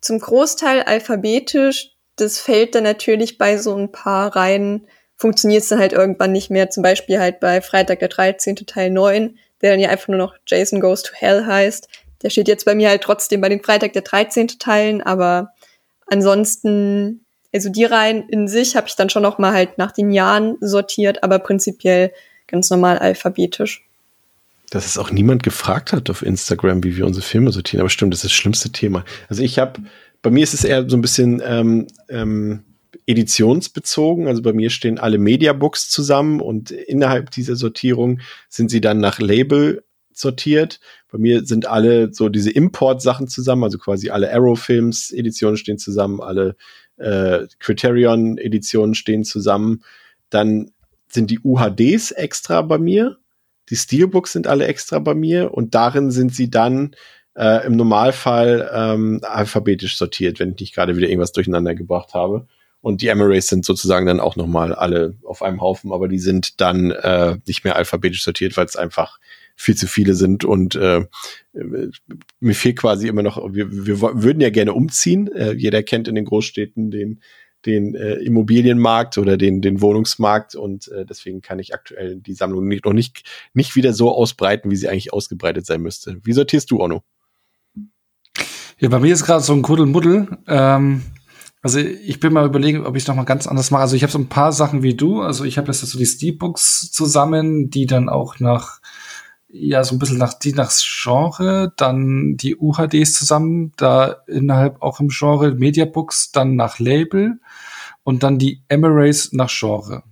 zum 0.01 0.19
Großteil 0.19 0.83
alphabetisch. 0.83 1.91
Das 2.17 2.39
fällt 2.39 2.75
dann 2.75 2.85
natürlich 2.85 3.39
bei 3.39 3.57
so 3.57 3.75
ein 3.75 3.91
paar 3.91 4.37
Reihen, 4.37 4.87
funktioniert 5.17 5.63
es 5.63 5.69
dann 5.69 5.79
halt 5.79 5.93
irgendwann 5.93 6.33
nicht 6.33 6.51
mehr. 6.51 6.69
Zum 6.69 6.83
Beispiel 6.83 7.19
halt 7.19 7.41
bei 7.41 7.63
Freitag 7.63 8.01
der 8.01 8.09
13. 8.09 8.57
Teil 8.67 8.91
9, 8.91 9.39
der 9.63 9.71
dann 9.71 9.81
ja 9.81 9.89
einfach 9.89 10.09
nur 10.09 10.19
noch 10.19 10.35
Jason 10.47 10.81
Goes 10.81 11.03
to 11.03 11.15
Hell 11.15 11.47
heißt. 11.47 11.89
Der 12.23 12.31
steht 12.31 12.49
jetzt 12.49 12.65
bei 12.65 12.75
mir 12.75 12.89
halt 12.89 13.03
trotzdem 13.03 13.41
bei 13.41 13.49
den 13.49 13.63
Freitag 13.63 13.95
der 13.95 14.03
13. 14.03 14.49
Teilen, 14.59 15.03
aber 15.03 15.55
ansonsten, 16.07 17.25
also 17.53 17.69
die 17.69 17.85
Reihen 17.85 18.29
in 18.29 18.47
sich 18.49 18.77
habe 18.77 18.89
ich 18.89 18.97
dann 18.97 19.11
schon 19.11 19.23
noch 19.23 19.39
mal 19.39 19.53
halt 19.53 19.79
nach 19.79 19.93
den 19.93 20.13
Jahren 20.13 20.57
sortiert, 20.61 21.25
aber 21.25 21.39
prinzipiell 21.39 22.13
ganz 22.47 22.71
normal 22.71 22.99
alphabetisch. 22.99 23.85
Dass 24.73 24.87
es 24.87 24.97
auch 24.97 25.11
niemand 25.11 25.43
gefragt 25.43 25.93
hat 25.93 26.09
auf 26.09 26.23
Instagram, 26.23 26.83
wie 26.83 26.97
wir 26.97 27.05
unsere 27.05 27.23
Filme 27.23 27.53
sortieren. 27.53 27.81
Aber 27.81 27.91
stimmt, 27.91 28.15
das 28.15 28.21
ist 28.21 28.25
das 28.25 28.33
schlimmste 28.33 28.73
Thema. 28.73 29.05
Also 29.29 29.43
ich 29.43 29.59
habe, 29.59 29.83
bei 30.23 30.31
mir 30.31 30.43
ist 30.43 30.55
es 30.55 30.65
eher 30.65 30.89
so 30.89 30.97
ein 30.97 31.03
bisschen 31.03 31.43
ähm, 31.45 31.89
ähm, 32.09 32.63
editionsbezogen. 33.05 34.29
Also 34.29 34.41
bei 34.41 34.55
mir 34.55 34.71
stehen 34.71 34.99
alle 34.99 35.19
Mediabooks 35.19 35.91
zusammen 35.91 36.41
und 36.41 36.71
innerhalb 36.71 37.31
dieser 37.31 37.55
Sortierung 37.55 38.21
sind 38.49 38.71
sie 38.71 38.81
dann 38.81 38.99
nach 38.99 39.19
Label 39.19 39.85
sortiert. 40.15 40.81
Bei 41.11 41.19
mir 41.19 41.45
sind 41.45 41.67
alle 41.67 42.15
so 42.15 42.31
diese 42.31 42.51
Import-Sachen 42.51 43.29
zusammen, 43.29 43.65
also 43.65 43.77
quasi 43.77 44.09
alle 44.09 44.33
Arrow-Films-Editionen 44.33 45.59
stehen 45.59 45.77
zusammen, 45.77 46.23
alle 46.23 46.57
äh, 46.97 47.47
Criterion-Editionen 47.59 48.95
stehen 48.95 49.25
zusammen. 49.25 49.83
Dann 50.31 50.71
sind 51.09 51.31
die 51.31 51.41
UHDs 51.41 52.13
extra 52.13 52.63
bei 52.63 52.79
mir. 52.79 53.19
Die 53.71 53.77
Steelbooks 53.77 54.33
sind 54.33 54.47
alle 54.47 54.67
extra 54.67 54.99
bei 54.99 55.15
mir 55.15 55.55
und 55.55 55.75
darin 55.75 56.11
sind 56.11 56.35
sie 56.35 56.51
dann 56.51 56.95
äh, 57.35 57.67
im 57.67 57.77
Normalfall 57.77 58.71
ähm, 58.75 59.21
alphabetisch 59.23 59.97
sortiert, 59.97 60.41
wenn 60.41 60.53
ich 60.53 60.61
nicht 60.61 60.75
gerade 60.75 60.97
wieder 60.97 61.09
irgendwas 61.09 61.33
durcheinander 61.33 61.75
gebracht 61.75 62.15
habe. 62.15 62.47
Und 62.81 63.01
die 63.01 63.09
Emirates 63.09 63.47
sind 63.47 63.65
sozusagen 63.65 64.07
dann 64.07 64.19
auch 64.19 64.35
nochmal 64.35 64.75
alle 64.75 65.15
auf 65.23 65.43
einem 65.43 65.61
Haufen, 65.61 65.93
aber 65.93 66.09
die 66.09 66.19
sind 66.19 66.61
dann 66.61 66.91
äh, 66.91 67.39
nicht 67.47 67.63
mehr 67.63 67.77
alphabetisch 67.77 68.25
sortiert, 68.25 68.57
weil 68.57 68.67
es 68.67 68.77
einfach 68.77 69.19
viel 69.55 69.77
zu 69.77 69.87
viele 69.87 70.15
sind 70.15 70.45
und 70.45 70.75
äh, 70.75 71.05
mir 72.41 72.55
fehlt 72.55 72.79
quasi 72.79 73.07
immer 73.07 73.23
noch, 73.23 73.39
wir, 73.53 73.71
wir 73.71 74.01
würden 74.01 74.41
ja 74.41 74.51
gerne 74.51 74.73
umziehen. 74.73 75.31
Äh, 75.33 75.53
jeder 75.53 75.83
kennt 75.83 76.09
in 76.09 76.15
den 76.17 76.25
Großstädten 76.25 76.91
den 76.91 77.21
den 77.67 77.95
äh, 77.95 78.15
Immobilienmarkt 78.15 79.19
oder 79.19 79.37
den, 79.37 79.63
den 79.63 79.81
Wohnungsmarkt 79.81 80.55
und 80.55 80.89
äh, 80.89 81.05
deswegen 81.07 81.43
kann 81.43 81.59
ich 81.59 81.75
aktuell 81.75 82.17
die 82.17 82.35
Sammlung 82.35 82.67
nicht, 82.67 82.85
noch 82.85 82.93
nicht, 82.93 83.25
nicht 83.55 83.77
wieder 83.77 83.93
so 83.93 84.13
ausbreiten, 84.13 84.71
wie 84.71 84.77
sie 84.77 84.89
eigentlich 84.89 85.13
ausgebreitet 85.13 85.67
sein 85.67 85.81
müsste. 85.81 86.19
Wie 86.25 86.33
sortierst 86.33 86.71
du, 86.71 86.81
Onno? 86.81 87.03
Ja, 88.79 88.89
bei 88.89 88.99
mir 88.99 89.13
ist 89.13 89.25
gerade 89.25 89.45
so 89.45 89.53
ein 89.53 89.63
Kuddelmuddel. 89.63 90.39
Ähm, 90.49 91.03
also 91.63 91.79
ich 91.79 92.19
bin 92.19 92.33
mal 92.33 92.45
überlegen, 92.45 92.85
ob 92.85 92.97
ich 92.97 93.07
noch 93.07 93.15
mal 93.15 93.23
ganz 93.23 93.47
anders 93.47 93.71
mache. 93.71 93.83
Also 93.83 93.95
ich 93.95 94.03
habe 94.03 94.13
so 94.13 94.19
ein 94.19 94.29
paar 94.29 94.53
Sachen 94.53 94.83
wie 94.83 94.95
du. 94.95 95.21
Also 95.21 95.45
ich 95.45 95.59
habe 95.59 95.69
jetzt 95.69 95.81
so 95.81 95.97
die 95.97 96.07
Steelbooks 96.07 96.91
zusammen, 96.91 97.71
die 97.71 97.87
dann 97.87 98.09
auch 98.09 98.41
nach 98.41 98.81
ja 99.53 99.85
so 99.85 99.95
ein 99.95 99.99
bisschen 99.99 100.19
nach 100.19 100.35
die 100.35 100.55
nach 100.55 100.73
Genre, 100.73 101.73
dann 101.77 102.37
die 102.37 102.57
UHDs 102.57 103.13
zusammen, 103.13 103.73
da 103.77 104.17
innerhalb 104.27 104.83
auch 104.83 104.99
im 104.99 105.09
Genre 105.09 105.55
Mediabooks, 105.55 106.33
dann 106.33 106.57
nach 106.57 106.79
Label 106.79 107.39
und 108.05 108.23
dann 108.23 108.39
die 108.39 108.63
Emirates 108.69 109.33
nach 109.33 109.51
Genre. 109.51 110.03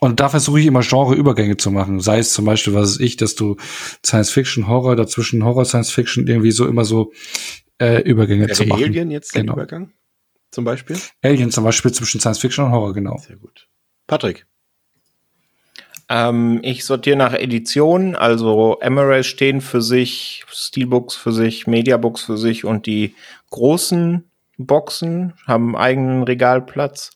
Und 0.00 0.20
da 0.20 0.28
versuche 0.28 0.60
ich 0.60 0.66
immer 0.66 0.82
Genreübergänge 0.82 1.56
zu 1.56 1.70
machen. 1.70 2.00
Sei 2.00 2.18
es 2.18 2.32
zum 2.32 2.44
Beispiel, 2.44 2.74
was 2.74 2.94
weiß 2.94 3.00
ich, 3.00 3.16
dass 3.16 3.34
du 3.34 3.56
Science 4.04 4.30
Fiction, 4.30 4.68
Horror, 4.68 4.94
dazwischen 4.94 5.44
Horror, 5.44 5.64
Science 5.64 5.90
Fiction 5.90 6.26
irgendwie 6.28 6.52
so 6.52 6.66
immer 6.66 6.84
so 6.84 7.12
äh, 7.80 8.02
Übergänge 8.02 8.46
Wäre 8.46 8.56
zu 8.56 8.64
machen. 8.66 8.84
Alien 8.84 9.10
jetzt 9.10 9.34
der 9.34 9.42
Genau. 9.42 9.54
Übergang? 9.54 9.92
Zum 10.50 10.64
Beispiel? 10.64 10.96
Alien 11.22 11.50
zum 11.50 11.64
Beispiel 11.64 11.92
zwischen 11.92 12.20
Science 12.20 12.38
Fiction 12.38 12.64
und 12.66 12.72
Horror, 12.72 12.94
genau. 12.94 13.18
Sehr 13.18 13.36
gut. 13.36 13.68
Patrick. 14.06 14.46
Ähm, 16.08 16.60
ich 16.62 16.84
sortiere 16.84 17.16
nach 17.16 17.34
Edition, 17.34 18.14
also 18.16 18.78
Emirates 18.80 19.26
stehen 19.26 19.60
für 19.60 19.82
sich, 19.82 20.44
Steelbooks 20.48 21.16
für 21.16 21.32
sich, 21.32 21.66
Mediabooks 21.66 22.22
für 22.22 22.38
sich 22.38 22.64
und 22.64 22.86
die 22.86 23.14
großen 23.50 24.27
Boxen 24.58 25.34
haben 25.46 25.76
eigenen 25.76 26.24
Regalplatz. 26.24 27.12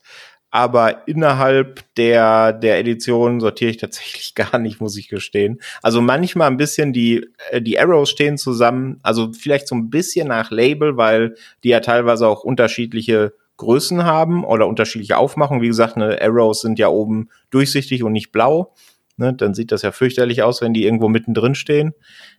Aber 0.55 1.09
innerhalb 1.09 1.83
der, 1.97 2.53
der 2.53 2.79
Edition 2.79 3.41
sortiere 3.41 3.71
ich 3.71 3.79
tatsächlich 3.79 4.35
gar 4.37 4.59
nicht, 4.59 4.81
muss 4.81 4.97
ich 4.97 5.09
gestehen. 5.09 5.61
Also 5.83 6.03
manchmal 6.03 6.49
ein 6.49 6.59
bisschen 6.59 6.93
die, 6.93 7.27
äh, 7.51 7.63
die 7.63 7.81
Arrows 7.81 8.11
stehen 8.11 8.37
zusammen, 8.37 9.01
also 9.03 9.33
vielleicht 9.33 9.67
so 9.67 9.75
ein 9.75 9.89
bisschen 9.89 10.29
nach 10.29 10.51
Label, 10.51 10.99
weil 10.99 11.37
die 11.65 11.71
ja 11.71 11.81
teilweise 11.81 12.29
auch 12.29 12.45
unterschiedliche 12.45 13.33
Größen 13.57 14.05
haben 14.05 14.45
oder 14.45 14.67
unterschiedliche 14.67 15.17
Aufmachungen. 15.17 15.63
Wie 15.63 15.69
gesagt, 15.69 15.97
ne, 15.97 16.19
Arrows 16.21 16.61
sind 16.61 16.79
ja 16.79 16.89
oben 16.89 17.31
durchsichtig 17.51 18.03
und 18.03 18.13
nicht 18.13 18.31
blau. 18.31 18.75
Ne, 19.17 19.33
dann 19.33 19.55
sieht 19.55 19.73
das 19.73 19.83
ja 19.83 19.93
fürchterlich 19.93 20.43
aus, 20.43 20.61
wenn 20.61 20.75
die 20.75 20.85
irgendwo 20.85 21.09
mittendrin 21.09 21.55
stehen. 21.55 21.95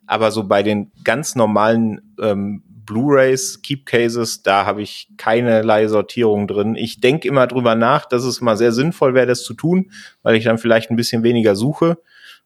Aber 0.06 0.30
so 0.30 0.44
bei 0.44 0.62
den 0.62 0.92
ganz 1.04 1.36
normalen 1.36 2.14
ähm, 2.22 2.64
Blu-rays, 2.86 3.62
Keep 3.62 3.86
Cases, 3.86 4.44
da 4.44 4.66
habe 4.66 4.82
ich 4.82 5.10
keinerlei 5.18 5.88
Sortierung 5.88 6.48
drin. 6.48 6.76
Ich 6.76 7.02
denke 7.02 7.28
immer 7.28 7.48
drüber 7.48 7.76
nach, 7.76 8.06
dass 8.06 8.24
es 8.24 8.42
mal 8.42 8.58
sehr 8.58 8.72
sinnvoll 8.72 9.14
wäre, 9.14 9.28
das 9.28 9.44
zu 9.44 9.54
tun, 9.54 9.92
weil 10.22 10.36
ich 10.36 10.44
dann 10.44 10.58
vielleicht 10.58 10.90
ein 10.90 10.96
bisschen 10.96 11.24
weniger 11.24 11.56
suche. 11.56 11.98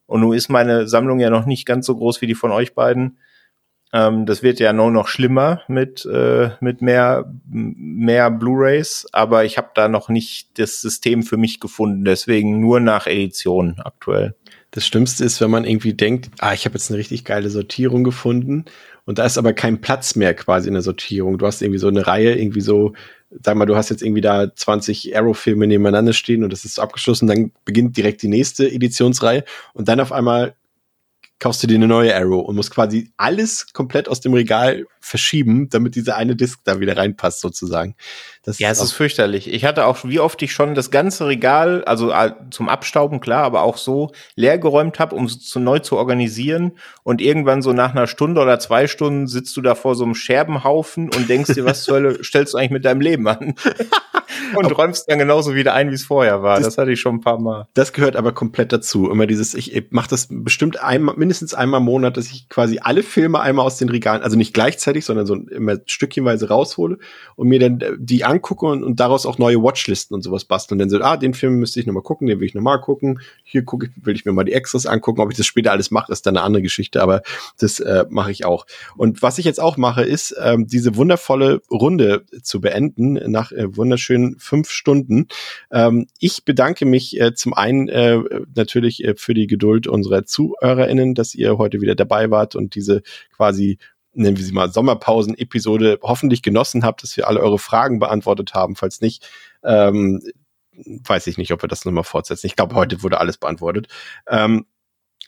Und 0.06 0.22
nun 0.22 0.36
ist 0.36 0.50
meine 0.50 0.88
Sammlung 0.88 1.20
ja 1.20 1.30
noch 1.30 1.46
nicht 1.46 1.66
ganz 1.66 1.86
so 1.86 1.96
groß 1.96 2.22
wie 2.22 2.28
die 2.28 2.36
von 2.36 2.52
euch 2.52 2.74
beiden. 2.74 3.18
Ähm, 3.94 4.26
das 4.26 4.44
wird 4.44 4.60
ja 4.60 4.74
nur 4.74 4.92
noch 4.92 5.08
schlimmer 5.08 5.62
mit, 5.68 6.06
äh, 6.06 6.50
mit 6.60 6.82
mehr, 6.82 7.32
mehr 7.46 8.32
Blu-rays, 8.32 9.08
aber 9.14 9.46
ich 9.46 9.58
habe 9.58 9.70
da 9.76 9.88
noch 9.88 10.10
nicht 10.10 10.60
das 10.60 10.82
System 10.82 11.24
für 11.24 11.38
mich 11.38 11.60
gefunden, 11.60 12.04
deswegen 12.04 12.60
nur 12.60 12.80
nach 12.80 13.08
Edition 13.08 13.80
aktuell. 13.84 14.36
Das 14.72 14.86
Schlimmste 14.86 15.24
ist, 15.24 15.40
wenn 15.40 15.50
man 15.50 15.64
irgendwie 15.64 15.94
denkt, 15.94 16.30
ah, 16.40 16.54
ich 16.54 16.66
habe 16.66 16.76
jetzt 16.76 16.92
eine 16.92 17.00
richtig 17.00 17.24
geile 17.24 17.50
Sortierung 17.50 18.04
gefunden 18.04 18.66
und 19.08 19.20
da 19.20 19.26
ist 19.26 19.38
aber 19.38 19.54
kein 19.54 19.80
Platz 19.80 20.16
mehr 20.16 20.34
quasi 20.34 20.68
in 20.68 20.74
der 20.74 20.84
Sortierung. 20.84 21.38
Du 21.38 21.48
hast 21.48 21.62
irgendwie 21.62 21.80
so 21.80 21.88
eine 21.88 22.06
Reihe, 22.06 22.36
irgendwie 22.36 22.60
so, 22.60 22.92
sag 23.42 23.56
mal, 23.56 23.66
du 23.66 23.78
hast 23.78 23.90
jetzt 23.90 24.04
irgendwie 24.04 24.22
da 24.22 24.54
20 24.54 25.16
Arrow-Filme 25.16 25.66
nebeneinander 25.66 26.12
stehen 26.12 26.44
und 26.44 26.52
das 26.52 26.66
ist 26.66 26.78
abgeschlossen, 26.78 27.26
dann 27.26 27.52
beginnt 27.64 27.96
direkt 27.96 28.22
die 28.22 28.28
nächste 28.28 28.70
Editionsreihe 28.70 29.46
und 29.74 29.88
dann 29.88 30.02
auf 30.02 30.12
einmal 30.12 30.56
kaufst 31.40 31.64
du 31.64 31.68
dir 31.68 31.76
eine 31.76 31.88
neue 31.88 32.14
Arrow 32.14 32.46
und 32.46 32.58
musst 32.58 32.72
quasi 32.72 33.12
alles 33.16 33.72
komplett 33.72 34.10
aus 34.10 34.20
dem 34.20 34.34
Regal 34.34 34.86
verschieben, 35.00 35.70
damit 35.70 35.96
diese 35.96 36.16
eine 36.16 36.36
Disc 36.36 36.60
da 36.66 36.82
wieder 36.82 36.98
reinpasst 36.98 37.40
sozusagen. 37.40 37.96
Das 38.48 38.60
Ja, 38.60 38.70
es 38.72 38.82
ist 38.82 38.94
fürchterlich. 38.94 39.54
Ich 39.54 39.66
hatte 39.66 39.86
auch, 39.86 40.06
wie 40.06 40.22
oft 40.22 40.42
ich 40.42 40.54
schon 40.54 40.74
das 40.74 40.90
ganze 40.90 41.28
Regal, 41.28 41.84
also 41.84 42.12
äh, 42.12 42.32
zum 42.50 42.70
Abstauben, 42.70 43.20
klar, 43.20 43.44
aber 43.44 43.62
auch 43.62 43.76
so 43.76 44.14
leer 44.36 44.58
geräumt 44.58 45.00
habe, 45.00 45.16
um 45.16 45.26
es 45.26 45.42
zu 45.42 45.60
neu 45.60 45.80
zu 45.80 45.98
organisieren. 45.98 46.72
Und 47.04 47.22
irgendwann 47.22 47.62
so 47.62 47.74
nach 47.74 47.92
einer 47.92 48.08
Stunde 48.08 48.40
oder 48.40 48.58
zwei 48.58 48.88
Stunden 48.88 49.28
sitzt 49.28 49.58
du 49.58 49.62
da 49.62 49.76
vor 49.76 49.96
so 49.96 50.06
einem 50.06 50.16
Scherbenhaufen 50.16 51.14
und 51.14 51.28
denkst 51.28 51.56
dir, 51.56 51.66
was 51.66 51.84
zur 51.84 51.96
Hölle 51.96 52.20
stellst 52.24 52.54
du 52.54 52.58
eigentlich 52.58 52.72
mit 52.72 52.86
deinem 52.86 53.02
Leben 53.02 53.28
an? 53.28 53.56
und 54.56 54.78
räumst 54.78 55.10
dann 55.10 55.20
genauso 55.20 55.56
wieder 55.56 55.74
ein, 55.74 55.90
wie 55.90 55.96
es 55.96 56.04
vorher 56.06 56.42
war. 56.42 56.58
Das, 56.58 56.68
Das- 56.68 56.78
hatte 56.78 56.92
ich 56.92 57.00
schon 57.00 57.16
ein 57.16 57.22
paar 57.22 57.40
Mal. 57.40 57.68
Das 57.74 57.94
gehört 57.94 58.16
aber 58.16 58.32
komplett 58.32 58.72
dazu. 58.72 59.10
Immer 59.10 59.28
dieses, 59.28 59.54
ich, 59.54 59.88
mache 59.90 60.10
das 60.10 60.28
bestimmt 60.30 60.82
einmal, 60.82 61.16
mindestens 61.18 61.54
einmal 61.54 61.80
im 61.80 61.86
Monat, 61.86 62.18
dass 62.18 62.28
ich 62.28 62.48
quasi 62.50 62.80
alle 62.82 63.04
Filme 63.04 63.40
einmal 63.40 63.66
aus 63.66 63.78
den 63.78 63.90
Regalen, 63.90 64.22
also 64.22 64.38
nicht 64.38 64.54
gleichzeitig, 64.54 65.06
sondern 65.06 65.26
so 65.26 65.36
immer 65.36 65.78
stückchenweise 65.86 66.50
raushole 66.50 66.98
und 67.36 67.48
mir 67.48 67.60
dann 67.60 67.82
äh, 67.82 67.92
die 67.98 68.24
angucke 68.38 68.66
und, 68.66 68.84
und 68.84 69.00
daraus 69.00 69.26
auch 69.26 69.38
neue 69.38 69.62
Watchlisten 69.62 70.16
und 70.16 70.22
sowas 70.22 70.46
basteln. 70.46 70.80
Dann 70.80 70.90
so, 70.90 71.00
ah, 71.02 71.18
den 71.18 71.34
Film 71.34 71.56
müsste 71.56 71.80
ich 71.80 71.86
nochmal 71.86 72.04
gucken, 72.04 72.28
den 72.28 72.40
will 72.40 72.48
ich 72.48 72.54
nochmal 72.54 72.80
gucken. 72.80 73.20
Hier 73.44 73.64
gucke 73.64 73.88
ich, 73.88 74.06
will 74.06 74.16
ich 74.16 74.26
mir 74.26 74.34
mal 74.34 74.44
die 74.44 74.54
Extras 74.54 74.86
angucken. 74.86 75.22
Ob 75.22 75.32
ich 75.32 75.38
das 75.38 75.46
später 75.46 75.72
alles 75.72 75.92
mache, 75.92 76.12
ist 76.12 76.26
dann 76.26 76.38
eine 76.38 76.46
andere 76.46 76.62
Geschichte, 76.62 77.02
aber 77.02 77.22
das 77.60 77.80
äh, 77.80 78.06
mache 78.10 78.32
ich 78.32 78.46
auch. 78.46 78.66
Und 78.96 79.22
was 79.22 79.38
ich 79.38 79.46
jetzt 79.46 79.60
auch 79.60 79.78
mache, 79.78 80.04
ist, 80.04 80.36
ähm, 80.42 80.68
diese 80.68 80.96
wundervolle 80.96 81.62
Runde 81.72 82.26
zu 82.44 82.62
beenden 82.62 83.14
nach 83.32 83.52
äh, 83.52 83.76
wunderschönen 83.76 84.38
fünf 84.40 84.70
Stunden. 84.70 85.28
Ähm, 85.72 86.08
ich 86.20 86.46
bedanke 86.46 86.86
mich 86.86 87.20
äh, 87.20 87.34
zum 87.34 87.54
einen 87.54 87.90
äh, 87.90 88.20
natürlich 88.56 89.04
äh, 89.04 89.16
für 89.16 89.34
die 89.34 89.48
Geduld 89.48 89.88
unserer 89.88 90.26
ZuhörerInnen, 90.26 91.16
dass 91.16 91.36
ihr 91.36 91.58
heute 91.58 91.82
wieder 91.82 91.96
dabei 91.96 92.30
wart 92.30 92.56
und 92.56 92.76
diese 92.76 93.02
quasi 93.36 93.78
nennen 94.18 94.38
wir 94.38 94.44
sie 94.44 94.52
mal 94.52 94.72
Sommerpausen-Episode 94.72 96.00
hoffentlich 96.02 96.42
genossen 96.42 96.84
habt, 96.84 97.04
dass 97.04 97.16
wir 97.18 97.28
alle 97.28 97.40
eure 97.40 97.60
Fragen 97.60 98.00
beantwortet 98.00 98.54
haben. 98.54 98.76
Falls 98.76 99.02
nicht, 99.02 99.28
ähm, 99.64 100.22
weiß 100.74 101.28
ich 101.28 101.38
nicht, 101.38 101.52
ob 101.54 101.62
wir 101.62 101.70
das 101.70 101.86
nochmal 101.86 102.04
fortsetzen. 102.04 102.48
Ich 102.48 102.56
glaube, 102.56 102.76
heute 102.76 103.04
wurde 103.04 103.20
alles 103.20 103.38
beantwortet. 103.38 103.88
Ähm, 104.28 104.66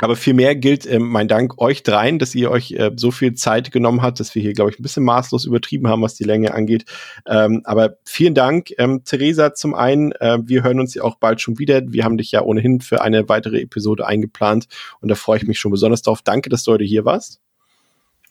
aber 0.02 0.16
vielmehr 0.16 0.56
gilt 0.56 0.86
äh, 0.86 0.98
mein 0.98 1.28
Dank 1.28 1.60
euch 1.62 1.84
dreien, 1.84 2.20
dass 2.20 2.34
ihr 2.34 2.50
euch 2.52 2.72
äh, 2.72 2.92
so 2.96 3.12
viel 3.12 3.34
Zeit 3.34 3.72
genommen 3.72 4.02
habt, 4.02 4.20
dass 4.20 4.34
wir 4.34 4.42
hier, 4.42 4.54
glaube 4.54 4.72
ich, 4.72 4.80
ein 4.80 4.84
bisschen 4.84 5.04
maßlos 5.04 5.46
übertrieben 5.46 5.90
haben, 5.90 6.02
was 6.02 6.16
die 6.16 6.24
Länge 6.24 6.54
angeht. 6.54 6.86
Ähm, 7.28 7.62
aber 7.66 7.98
vielen 8.06 8.34
Dank, 8.34 8.70
ähm, 8.78 9.04
Theresa, 9.04 9.54
zum 9.54 9.76
einen. 9.76 10.14
Äh, 10.14 10.40
wir 10.44 10.64
hören 10.64 10.80
uns 10.80 10.94
ja 10.94 11.04
auch 11.04 11.16
bald 11.16 11.42
schon 11.42 11.60
wieder. 11.60 11.82
Wir 11.86 12.06
haben 12.06 12.18
dich 12.18 12.32
ja 12.32 12.42
ohnehin 12.42 12.80
für 12.80 13.02
eine 13.02 13.28
weitere 13.28 13.60
Episode 13.60 14.08
eingeplant 14.08 14.68
und 15.02 15.10
da 15.10 15.16
freue 15.16 15.38
ich 15.38 15.48
mich 15.48 15.60
schon 15.60 15.72
besonders 15.72 16.02
drauf. 16.02 16.22
Danke, 16.24 16.50
dass 16.50 16.64
du 16.64 16.72
heute 16.72 16.86
hier 16.86 17.04
warst. 17.04 17.42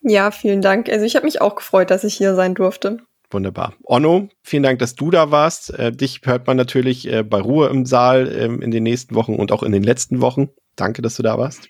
Ja, 0.00 0.30
vielen 0.30 0.62
Dank. 0.62 0.88
Also 0.88 1.04
ich 1.04 1.16
habe 1.16 1.26
mich 1.26 1.40
auch 1.40 1.56
gefreut, 1.56 1.90
dass 1.90 2.04
ich 2.04 2.14
hier 2.14 2.34
sein 2.34 2.54
durfte. 2.54 2.98
Wunderbar. 3.30 3.74
Onno, 3.84 4.28
vielen 4.42 4.62
Dank, 4.62 4.78
dass 4.78 4.94
du 4.94 5.10
da 5.10 5.30
warst. 5.30 5.78
Äh, 5.78 5.92
dich 5.92 6.20
hört 6.24 6.46
man 6.46 6.56
natürlich 6.56 7.12
äh, 7.12 7.22
bei 7.22 7.40
Ruhe 7.40 7.68
im 7.68 7.84
Saal 7.84 8.32
ähm, 8.34 8.62
in 8.62 8.70
den 8.70 8.84
nächsten 8.84 9.14
Wochen 9.14 9.34
und 9.34 9.52
auch 9.52 9.62
in 9.62 9.72
den 9.72 9.82
letzten 9.82 10.20
Wochen. 10.20 10.48
Danke, 10.76 11.02
dass 11.02 11.16
du 11.16 11.22
da 11.22 11.36
warst. 11.36 11.68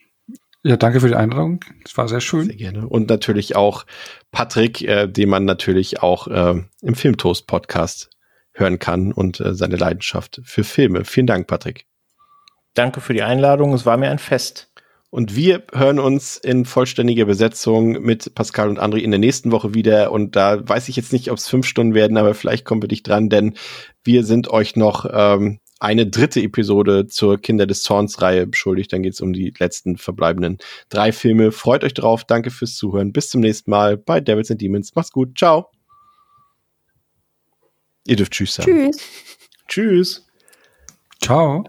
Ja, 0.62 0.76
danke 0.76 1.00
für 1.00 1.08
die 1.08 1.14
Einladung. 1.14 1.60
Das 1.82 1.96
war 1.96 2.08
sehr 2.08 2.20
schön. 2.20 2.46
Sehr 2.46 2.56
gerne. 2.56 2.86
Und 2.86 3.08
natürlich 3.08 3.56
auch 3.56 3.86
Patrick, 4.30 4.82
äh, 4.82 5.08
den 5.08 5.28
man 5.28 5.44
natürlich 5.44 6.02
auch 6.02 6.28
äh, 6.28 6.62
im 6.82 6.94
Filmtoast-Podcast 6.94 8.10
hören 8.52 8.78
kann 8.78 9.12
und 9.12 9.40
äh, 9.40 9.54
seine 9.54 9.76
Leidenschaft 9.76 10.40
für 10.44 10.64
Filme. 10.64 11.04
Vielen 11.04 11.26
Dank, 11.26 11.46
Patrick. 11.46 11.86
Danke 12.74 13.00
für 13.00 13.14
die 13.14 13.22
Einladung. 13.22 13.72
Es 13.72 13.86
war 13.86 13.96
mir 13.96 14.10
ein 14.10 14.18
Fest. 14.18 14.70
Und 15.10 15.34
wir 15.34 15.64
hören 15.72 15.98
uns 15.98 16.36
in 16.36 16.66
vollständiger 16.66 17.24
Besetzung 17.24 17.92
mit 18.02 18.34
Pascal 18.34 18.68
und 18.68 18.78
André 18.78 18.98
in 18.98 19.10
der 19.10 19.18
nächsten 19.18 19.52
Woche 19.52 19.72
wieder. 19.72 20.12
Und 20.12 20.36
da 20.36 20.68
weiß 20.68 20.88
ich 20.90 20.96
jetzt 20.96 21.12
nicht, 21.12 21.30
ob 21.30 21.38
es 21.38 21.48
fünf 21.48 21.66
Stunden 21.66 21.94
werden, 21.94 22.18
aber 22.18 22.34
vielleicht 22.34 22.66
kommen 22.66 22.82
wir 22.82 22.88
dicht 22.88 23.08
dran, 23.08 23.30
denn 23.30 23.54
wir 24.04 24.24
sind 24.24 24.48
euch 24.48 24.76
noch 24.76 25.06
ähm, 25.10 25.60
eine 25.80 26.06
dritte 26.06 26.40
Episode 26.40 27.06
zur 27.06 27.38
Kinder 27.38 27.66
des 27.66 27.82
Zorns 27.82 28.20
Reihe 28.20 28.46
beschuldigt. 28.46 28.92
Dann 28.92 29.02
geht 29.02 29.14
es 29.14 29.20
um 29.20 29.32
die 29.32 29.54
letzten 29.58 29.96
verbleibenden 29.96 30.58
drei 30.90 31.12
Filme. 31.12 31.52
Freut 31.52 31.84
euch 31.84 31.94
drauf. 31.94 32.24
Danke 32.24 32.50
fürs 32.50 32.76
Zuhören. 32.76 33.12
Bis 33.12 33.30
zum 33.30 33.40
nächsten 33.40 33.70
Mal 33.70 33.96
bei 33.96 34.20
Devils 34.20 34.50
and 34.50 34.60
Demons. 34.60 34.94
Macht's 34.94 35.12
gut. 35.12 35.38
Ciao. 35.38 35.70
Ihr 38.06 38.16
dürft 38.16 38.32
Tschüss 38.32 38.54
sagen. 38.54 38.90
Tschüss. 38.90 39.00
Tschüss. 39.68 40.26
Ciao. 41.20 41.64